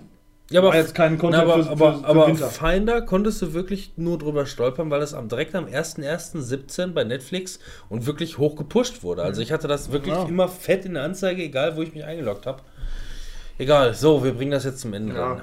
ja, 0.50 0.60
aber, 0.62 0.70
war 0.70 0.76
jetzt 0.78 0.94
kein 0.96 1.14
na, 1.16 1.20
Content 1.20 1.44
aber, 1.44 1.64
für, 1.64 1.70
aber, 1.72 1.94
für, 1.94 2.00
für 2.00 2.06
aber 2.06 2.28
Winter. 2.28 2.48
Finder 2.50 3.02
konntest 3.02 3.42
du 3.42 3.54
wirklich 3.54 3.92
nur 3.98 4.18
drüber 4.18 4.46
stolpern, 4.46 4.90
weil 4.90 5.02
es 5.02 5.14
am, 5.14 5.28
direkt 5.30 5.56
am 5.56 5.66
1.1.17 5.66 6.94
bei 6.94 7.04
Netflix 7.04 7.60
und 7.90 8.06
wirklich 8.06 8.38
hoch 8.38 8.56
gepusht 8.56 9.04
wurde. 9.04 9.24
Also 9.24 9.42
ich 9.42 9.52
hatte 9.52 9.68
das 9.68 9.92
wirklich 9.92 10.14
Ja. 10.16 10.24
immer 10.26 10.48
fett 10.48 10.86
in 10.86 10.94
der 10.94 11.04
Anzeige, 11.04 11.44
egal 11.44 11.76
wo 11.76 11.82
ich 11.82 11.94
mich 11.94 12.04
eingeloggt 12.06 12.46
habe. 12.46 12.62
Egal, 13.58 13.94
so, 13.94 14.24
wir 14.24 14.34
bringen 14.34 14.52
das 14.52 14.64
jetzt 14.66 14.80
zum 14.80 14.94
Ende. 14.94 15.16
Ja. 15.16 15.42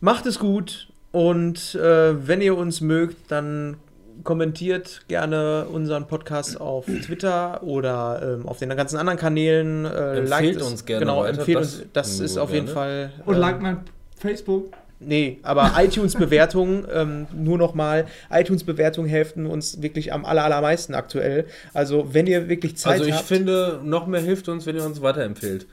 Macht 0.00 0.26
es 0.26 0.38
gut 0.38 0.88
und 1.12 1.74
äh, 1.76 2.26
wenn 2.26 2.40
ihr 2.40 2.56
uns 2.56 2.80
mögt, 2.80 3.30
dann 3.30 3.76
kommentiert 4.24 5.02
gerne 5.08 5.66
unseren 5.70 6.06
Podcast 6.06 6.60
auf 6.60 6.86
Twitter 6.86 7.62
oder 7.62 8.36
ähm, 8.40 8.48
auf 8.48 8.58
den 8.58 8.68
ganzen 8.70 8.96
anderen 8.96 9.18
Kanälen. 9.18 9.84
Äh, 9.84 10.18
Empfehlt 10.18 10.28
liked 10.28 10.62
uns 10.62 10.84
gerne 10.84 11.06
Genau, 11.06 11.20
weiter, 11.22 11.38
empfehlt 11.38 11.58
das 11.58 11.74
uns. 11.74 11.84
Das 11.92 12.16
nur 12.18 12.24
ist 12.26 12.38
auf 12.38 12.52
jeden 12.52 12.66
gerne. 12.66 12.74
Fall. 12.74 13.12
Und 13.26 13.34
ähm, 13.34 13.40
like 13.40 13.60
mein 13.60 13.80
Facebook. 14.18 14.72
Nee, 15.04 15.38
aber 15.42 15.72
iTunes-Bewertungen, 15.78 16.86
ähm, 16.92 17.26
nur 17.34 17.58
nochmal, 17.58 18.06
iTunes-Bewertungen 18.30 19.08
helfen 19.08 19.46
uns 19.46 19.82
wirklich 19.82 20.12
am 20.12 20.24
aller, 20.24 20.44
allermeisten 20.44 20.94
aktuell. 20.94 21.46
Also, 21.74 22.14
wenn 22.14 22.26
ihr 22.28 22.48
wirklich 22.48 22.76
Zeit 22.76 22.92
Also 22.94 23.06
ich 23.06 23.14
habt. 23.14 23.24
finde, 23.26 23.80
noch 23.82 24.06
mehr 24.06 24.20
hilft 24.20 24.48
uns, 24.48 24.64
wenn 24.66 24.76
ihr 24.76 24.84
uns 24.84 25.02
weiterempfehlt. 25.02 25.66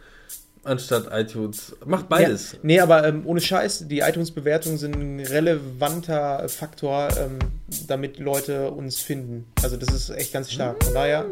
Anstatt 0.70 1.08
iTunes. 1.12 1.76
Macht 1.86 2.10
beides. 2.10 2.52
Ja, 2.52 2.60
nee, 2.62 2.80
aber 2.80 3.08
ähm, 3.08 3.24
ohne 3.26 3.42
Scheiß, 3.42 3.88
die 3.88 4.00
iTunes-Bewertungen 4.00 4.78
sind 4.78 4.96
ein 4.96 5.20
relevanter 5.20 6.48
Faktor, 6.48 7.08
ähm, 7.18 7.40
damit 7.88 8.20
Leute 8.20 8.70
uns 8.70 9.00
finden. 9.00 9.48
Also 9.64 9.78
das 9.78 9.92
ist 9.94 10.12
echt 10.12 10.32
ganz 10.32 10.52
stark. 10.52 10.84
Von 10.84 10.94
daher, 10.94 11.26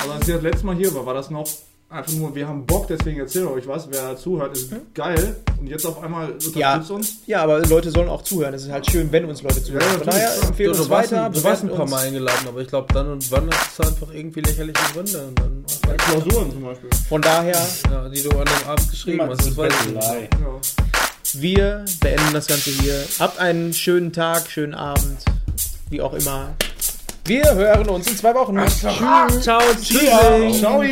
Also 0.00 0.12
als 0.12 0.28
ich 0.28 0.34
das 0.34 0.42
letzte 0.42 0.66
Mal 0.66 0.76
hier 0.76 0.94
war, 0.94 1.04
war 1.04 1.14
das 1.14 1.30
noch 1.30 1.48
einfach 1.88 2.12
nur, 2.12 2.34
wir 2.34 2.46
haben 2.48 2.66
Bock, 2.66 2.86
deswegen 2.88 3.20
erzählen 3.20 3.46
wir 3.46 3.52
euch 3.52 3.66
was. 3.66 3.88
Wer 3.90 4.16
zuhört, 4.16 4.56
ist 4.56 4.70
geil. 4.94 5.36
Und 5.60 5.68
jetzt 5.68 5.86
auf 5.86 6.02
einmal 6.02 6.26
unterstützt 6.26 6.56
Ja. 6.56 6.76
uns. 6.90 7.16
Ja, 7.26 7.42
aber 7.42 7.60
Leute 7.66 7.90
sollen 7.90 8.08
auch 8.08 8.22
zuhören. 8.22 8.52
Es 8.54 8.64
ist 8.64 8.70
halt 8.72 8.90
schön, 8.90 9.10
wenn 9.12 9.24
uns 9.26 9.42
Leute 9.42 9.62
zuhören. 9.62 9.84
Ja, 9.84 9.98
Von 9.98 10.06
daher 10.06 10.30
empfehlen 10.42 10.72
Du, 10.72 10.78
uns 10.78 10.88
du, 10.88 10.90
weiter. 10.94 11.30
du 11.30 11.44
warst 11.44 11.62
ein 11.62 11.70
paar. 11.70 11.86
Mal 11.88 12.06
eingeladen, 12.06 12.48
aber 12.48 12.60
ich 12.60 12.68
glaube, 12.68 12.92
dann 12.92 13.08
und 13.12 13.30
wann 13.30 13.48
hast 13.50 13.78
du 13.78 13.82
einfach 13.84 14.12
irgendwie 14.12 14.40
lächerliche 14.40 14.92
Gründe. 14.92 15.26
Und 15.28 15.38
dann 15.38 15.64
Klausuren 15.98 16.50
zum 16.50 16.62
Beispiel. 16.64 16.90
Von 17.08 17.22
daher, 17.22 17.56
ja, 17.90 18.08
die 18.08 18.22
du 18.22 18.30
an 18.30 18.44
dem 18.44 18.68
Abend 18.68 18.90
geschrieben 18.90 19.22
hast. 19.28 19.46
Das 19.46 19.56
weiß 19.56 19.72
ich 19.86 19.92
nicht. 19.94 20.04
Ja. 20.04 20.20
wir 21.34 21.84
beenden 22.00 22.32
das 22.32 22.46
Ganze 22.48 22.70
hier. 22.70 23.04
Habt 23.20 23.38
einen 23.38 23.72
schönen 23.72 24.12
Tag, 24.12 24.50
schönen 24.50 24.74
Abend, 24.74 25.18
wie 25.90 26.00
auch 26.00 26.12
immer. 26.14 26.54
Wir 27.26 27.54
hören 27.54 27.88
uns 27.88 28.06
in 28.06 28.16
zwei 28.16 28.32
Wochen. 28.34 28.56
Tschüss. 28.56 29.42
Ciao, 29.42 29.60
tschüss. 29.82 30.60
Ciao! 30.60 30.82